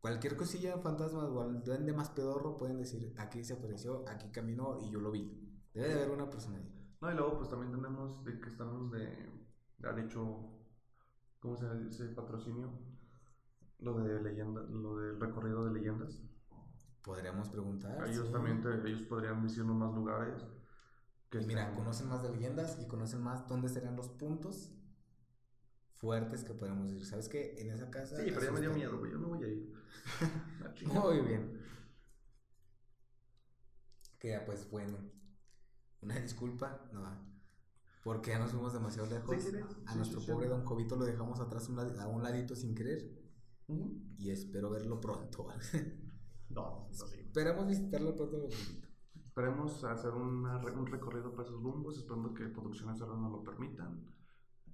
Cualquier 0.00 0.36
cosilla, 0.36 0.78
fantasma 0.78 1.24
o 1.24 1.40
al 1.42 1.62
duende 1.62 1.92
más 1.92 2.10
pedorro 2.10 2.56
pueden 2.56 2.78
decir, 2.78 3.14
aquí 3.18 3.44
se 3.44 3.54
apareció, 3.54 4.04
aquí 4.08 4.30
caminó 4.30 4.78
y 4.80 4.90
yo 4.90 5.00
lo 5.00 5.10
vi. 5.10 5.30
Debe 5.74 5.88
de 5.88 5.94
haber 5.94 6.10
una 6.10 6.28
persona 6.28 6.56
ahí. 6.56 6.96
No, 7.00 7.10
y 7.10 7.14
luego 7.14 7.36
pues 7.36 7.48
también 7.48 7.72
tenemos 7.72 8.24
de 8.24 8.40
que 8.40 8.48
estamos 8.48 8.90
de... 8.90 9.30
Han 9.84 9.98
hecho... 9.98 10.56
¿Cómo 11.38 11.56
se 11.56 11.74
dice? 11.78 12.04
Patrocinio. 12.08 12.70
Lo 13.80 13.94
de 13.98 14.20
leyenda, 14.22 14.62
lo 14.62 14.96
del 14.98 15.18
recorrido 15.20 15.64
de 15.64 15.72
leyendas. 15.72 16.20
Podríamos 17.02 17.48
preguntar. 17.48 18.06
ellos 18.08 18.26
sí. 18.26 18.32
también, 18.32 18.60
te- 18.60 18.86
ellos 18.88 19.02
podrían 19.02 19.42
decirnos 19.42 19.76
más 19.76 19.94
lugares. 19.94 20.42
Que 21.30 21.40
Y 21.40 21.46
mira, 21.46 21.74
conocen 21.74 22.08
más 22.08 22.22
de 22.22 22.30
leyendas 22.30 22.78
y 22.80 22.86
conocen 22.86 23.22
más 23.22 23.46
dónde 23.48 23.68
serían 23.68 23.96
los 23.96 24.08
puntos 24.08 24.72
fuertes 25.94 26.44
que 26.44 26.54
podemos 26.54 26.88
decir. 26.90 27.06
¿Sabes 27.06 27.28
qué? 27.28 27.54
En 27.58 27.70
esa 27.70 27.90
casa. 27.90 28.16
Sí, 28.16 28.24
pero 28.26 28.42
ya 28.46 28.52
me 28.52 28.60
dio 28.60 28.72
miedo, 28.72 28.98
güey. 28.98 29.12
Yo 29.12 29.18
no 29.18 29.28
voy 29.28 29.44
a 29.44 29.48
ir. 29.48 29.72
Chingada. 30.74 31.00
Muy 31.00 31.20
bien. 31.20 31.60
Queda 34.18 34.44
pues 34.44 34.68
bueno. 34.70 34.98
Una 36.02 36.18
disculpa, 36.18 36.88
no. 36.92 37.30
Porque 38.02 38.30
ya 38.30 38.38
nos 38.38 38.50
fuimos 38.50 38.72
demasiado 38.72 39.08
lejos. 39.08 39.34
Sí, 39.36 39.50
sí, 39.50 39.56
sí, 39.56 39.82
a 39.86 39.94
nuestro 39.94 40.20
pobre 40.20 40.48
Don 40.48 40.64
Jovito 40.64 40.96
lo 40.96 41.04
dejamos 41.04 41.38
atrás 41.40 41.68
un 41.68 41.78
a 41.78 42.06
un 42.08 42.22
ladito 42.22 42.56
sin 42.56 42.74
querer. 42.74 43.19
Y 44.18 44.30
espero 44.30 44.70
verlo 44.70 45.00
pronto. 45.00 45.48
No, 46.50 46.88
no 46.90 47.06
sí. 47.06 47.20
Esperamos 47.20 47.68
visitarlo 47.68 48.16
pronto. 48.16 48.48
Esperemos 49.14 49.84
hacer 49.84 50.10
una 50.10 50.56
un 50.58 50.86
recorrido 50.86 51.30
para 51.30 51.44
esos 51.44 51.62
rumbos, 51.62 51.96
esperando 51.96 52.34
que 52.34 52.48
Producciones 52.48 52.98
Cerdas 52.98 53.18
nos 53.18 53.30
lo 53.30 53.44
permitan. 53.44 54.04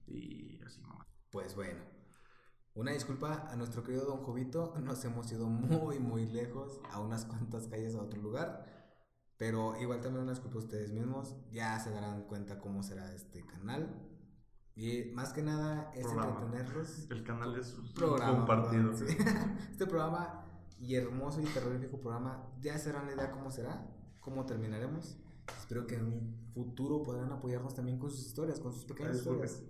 Y 0.07 0.59
así, 0.63 0.81
mamá. 0.81 1.07
Pues 1.31 1.55
bueno. 1.55 1.85
Una 2.75 2.93
disculpa 2.93 3.47
a 3.51 3.57
nuestro 3.57 3.83
querido 3.83 4.07
Don 4.07 4.23
Jovito. 4.23 4.73
Nos 4.83 5.05
hemos 5.05 5.31
ido 5.31 5.49
muy, 5.49 5.99
muy 5.99 6.25
lejos. 6.27 6.81
A 6.91 7.01
unas 7.01 7.27
cuantas 7.27 7.69
calles 7.69 7.95
a 7.95 8.03
otro 8.03 8.23
lugar. 8.23 8.65
Pero 9.37 9.77
igual 9.79 10.01
también 10.01 10.23
una 10.23 10.33
disculpa 10.33 10.57
a 10.57 10.63
ustedes 10.63 10.93
mismos. 10.93 11.37
Ya 11.51 11.79
se 11.79 11.91
darán 11.91 12.23
cuenta 12.23 12.59
cómo 12.59 12.83
será 12.83 13.13
este 13.13 13.45
canal. 13.45 14.16
Y 14.77 15.11
más 15.15 15.33
que 15.33 15.43
nada 15.43 15.91
es 15.95 16.05
Programa. 16.07 16.33
entretenerlos. 16.33 17.07
El 17.11 17.25
canal 17.25 17.57
es 17.57 17.75
programa. 17.95 18.37
compartido. 18.37 18.95
sí. 18.95 19.07
este 19.71 19.87
programa 19.87 20.45
y 20.79 20.95
hermoso 20.95 21.41
y 21.41 21.45
terrorífico 21.47 21.99
programa 21.99 22.47
ya 22.61 22.79
será 22.79 23.03
la 23.03 23.15
idea 23.15 23.31
cómo 23.31 23.51
será, 23.51 23.87
cómo 24.21 24.45
terminaremos. 24.45 25.17
Espero 25.59 25.87
que 25.87 25.95
en 25.95 26.05
un 26.05 26.51
futuro 26.53 27.03
podrán 27.03 27.33
apoyarnos 27.33 27.75
también 27.75 27.99
con 27.99 28.11
sus 28.11 28.27
historias, 28.27 28.61
con 28.61 28.73
sus 28.73 28.85
pequeñas 28.85 29.17
historias. 29.17 29.63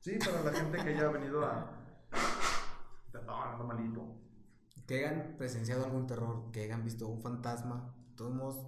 Sí, 0.00 0.18
para 0.18 0.42
la 0.42 0.52
gente 0.52 0.76
que 0.76 0.90
haya 0.90 1.08
venido 1.12 1.46
a. 1.46 1.70
Perdón, 3.10 3.66
malito. 3.66 4.14
Que 4.86 5.06
hayan 5.06 5.36
presenciado 5.38 5.84
algún 5.86 6.06
terror, 6.06 6.50
que 6.52 6.62
hayan 6.64 6.84
visto 6.84 7.08
un 7.08 7.22
fantasma. 7.22 7.94
De 8.10 8.16
Todos 8.16 8.34
modos, 8.34 8.66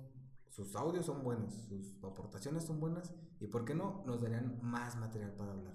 sus 0.48 0.74
audios 0.76 1.06
son 1.06 1.22
buenos, 1.22 1.52
sus 1.68 2.02
aportaciones 2.04 2.64
son 2.64 2.80
buenas 2.80 3.12
y, 3.40 3.46
¿por 3.48 3.64
qué 3.64 3.74
no? 3.74 4.02
Nos 4.06 4.20
darían 4.20 4.58
más 4.62 4.96
material 4.96 5.34
para 5.34 5.52
hablar. 5.52 5.74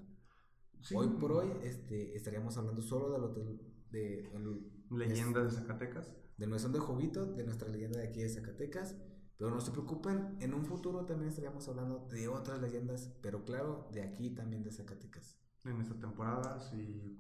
Sí. 0.81 0.96
Hoy 0.96 1.08
por 1.19 1.31
hoy 1.33 1.51
este, 1.64 2.15
estaríamos 2.15 2.56
hablando 2.58 2.81
solo 2.81 3.12
del 3.12 3.24
hotel 3.24 3.60
de, 3.90 4.19
el- 4.33 4.72
Leyenda 4.92 5.44
de 5.44 5.49
Zacatecas. 5.51 6.14
del 6.38 6.49
mesón 6.49 6.72
de 6.74 6.80
Jovito, 6.80 7.26
de 7.26 7.44
nuestra 7.44 7.67
leyenda 7.69 7.99
de 7.99 8.08
aquí 8.08 8.22
de 8.22 8.30
Zacatecas. 8.30 8.96
Pero 9.38 9.49
no 9.51 9.60
se 9.60 9.72
preocupen, 9.72 10.38
en 10.40 10.53
un 10.53 10.64
futuro 10.64 11.06
también 11.06 11.30
estaríamos 11.30 11.67
hablando 11.67 12.08
de 12.10 12.28
otras 12.30 12.62
leyendas, 12.62 13.12
pero 13.22 13.44
claro, 13.44 13.90
de 13.92 14.01
aquí 14.03 14.30
también 14.30 14.64
de 14.64 14.72
Zacatecas. 14.72 15.38
En 15.65 15.81
esta 15.81 15.96
temporada, 15.99 16.60
si, 16.60 17.19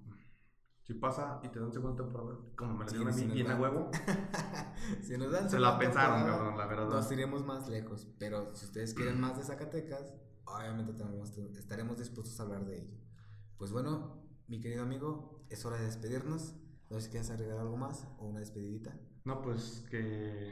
si 0.83 0.93
pasa 0.93 1.41
y 1.43 1.49
te 1.49 1.59
dan 1.59 1.73
segunda 1.73 2.03
temporada, 2.03 2.37
como 2.55 2.73
me 2.75 2.85
la 2.85 2.89
Sí, 2.91 2.95
dieron 2.97 3.13
a 3.13 3.17
si 3.17 3.25
mí, 3.25 3.33
bien 3.33 3.51
a 3.51 3.59
huevo, 3.59 3.89
si 5.01 5.17
nos 5.17 5.31
dan 5.31 5.49
se 5.49 5.59
la 5.59 5.77
pensaron, 5.77 6.23
cabrón, 6.25 6.57
la 6.57 6.67
verdad. 6.67 6.87
Nos 6.87 7.11
iremos 7.11 7.43
más 7.45 7.67
lejos, 7.67 8.07
pero 8.19 8.55
si 8.55 8.65
ustedes 8.65 8.93
quieren 8.93 9.19
más 9.19 9.37
de 9.37 9.43
Zacatecas, 9.43 10.13
obviamente 10.45 10.93
tenemos- 10.93 11.37
estaremos 11.57 11.97
dispuestos 11.97 12.39
a 12.39 12.43
hablar 12.43 12.65
de 12.65 12.77
ello. 12.79 12.93
Pues 13.57 13.71
bueno, 13.71 14.23
mi 14.47 14.59
querido 14.59 14.83
amigo, 14.83 15.45
es 15.49 15.65
hora 15.65 15.77
de 15.77 15.85
despedirnos. 15.85 16.55
No 16.89 16.97
sé 16.99 17.05
si 17.05 17.09
quieres 17.11 17.29
agregar 17.31 17.57
algo 17.59 17.77
más 17.77 18.07
o 18.19 18.27
una 18.27 18.39
despedidita. 18.39 18.95
No, 19.25 19.41
pues 19.41 19.85
que. 19.89 20.49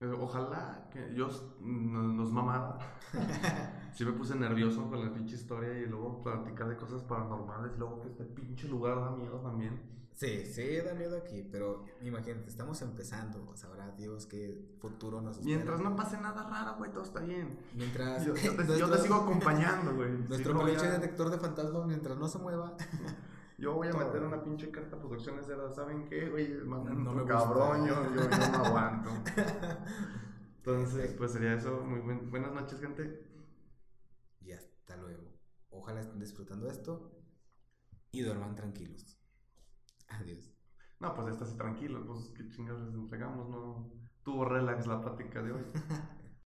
eh, 0.00 0.06
Ojalá 0.18 0.88
que 0.92 1.14
yo 1.14 1.28
nos 1.60 2.30
mamara. 2.32 2.78
sí 3.94 4.04
me 4.04 4.12
puse 4.12 4.34
nervioso 4.34 4.88
con 4.88 5.04
la 5.04 5.12
pinche 5.12 5.36
historia 5.36 5.78
y 5.78 5.86
luego 5.86 6.22
platicar 6.22 6.68
de 6.68 6.76
cosas 6.76 7.02
paranormales. 7.04 7.76
Luego 7.78 8.00
que 8.00 8.08
este 8.08 8.24
pinche 8.24 8.68
lugar 8.68 8.96
da 9.00 9.10
miedo 9.10 9.40
también. 9.40 10.01
Sí, 10.14 10.44
sí, 10.46 10.76
da 10.76 10.94
miedo 10.94 11.16
aquí, 11.16 11.42
pero 11.50 11.84
imagínate, 12.02 12.48
estamos 12.48 12.80
empezando. 12.82 13.56
Sabrá 13.56 13.90
Dios 13.92 14.26
qué 14.26 14.76
futuro 14.78 15.20
nos 15.20 15.38
espera. 15.38 15.56
Mientras 15.56 15.80
no 15.80 15.96
pase 15.96 16.20
nada 16.20 16.48
raro, 16.48 16.76
güey, 16.76 16.92
todo 16.92 17.02
está 17.02 17.20
bien. 17.20 17.58
Mientras. 17.74 18.24
Yo, 18.24 18.34
yo 18.34 18.40
te, 18.54 18.56
yo 18.56 18.56
te 18.56 18.64
nuestro- 18.66 18.98
sigo 19.02 19.14
acompañando, 19.22 19.94
güey. 19.96 20.10
Nuestro 20.28 20.56
peluche 20.58 20.86
a- 20.86 20.92
detector 20.92 21.30
de 21.30 21.38
fantasmas, 21.38 21.86
mientras 21.86 22.16
no 22.18 22.28
se 22.28 22.38
mueva. 22.38 22.76
Yo 23.58 23.74
voy 23.74 23.86
a 23.86 23.90
Todo. 23.92 24.06
meter 24.06 24.22
una 24.24 24.42
pinche 24.42 24.70
carta 24.72 24.96
a 24.96 24.98
producciones 24.98 25.46
de 25.46 25.54
¿saben 25.72 26.08
qué, 26.08 26.28
güey? 26.28 26.48
No 26.64 26.82
me 27.12 27.24
cabrón, 27.24 27.86
yo, 27.86 27.94
yo, 28.12 28.28
yo 28.28 28.48
no 28.50 28.58
aguanto. 28.64 29.10
Entonces, 30.56 31.14
pues 31.14 31.30
sería 31.32 31.54
eso. 31.54 31.80
Muy 31.84 32.00
buen- 32.00 32.28
buenas 32.30 32.52
noches, 32.52 32.80
gente. 32.80 33.24
Y 34.40 34.50
hasta 34.50 34.96
luego. 34.96 35.22
Ojalá 35.70 36.00
estén 36.00 36.18
disfrutando 36.18 36.68
esto 36.68 37.12
y 38.10 38.22
duerman 38.22 38.56
tranquilos. 38.56 39.16
Adiós. 40.20 40.50
No, 41.00 41.14
pues 41.14 41.28
esta 41.28 41.44
sí 41.46 41.56
tranquilo, 41.56 42.04
pues 42.06 42.30
qué 42.36 42.48
chingas 42.48 42.78
les 42.78 42.94
entregamos, 42.94 43.48
¿no? 43.48 43.90
Tuvo 44.22 44.44
relax 44.44 44.86
la 44.86 45.00
plática 45.00 45.42
de 45.42 45.52
hoy. 45.52 45.64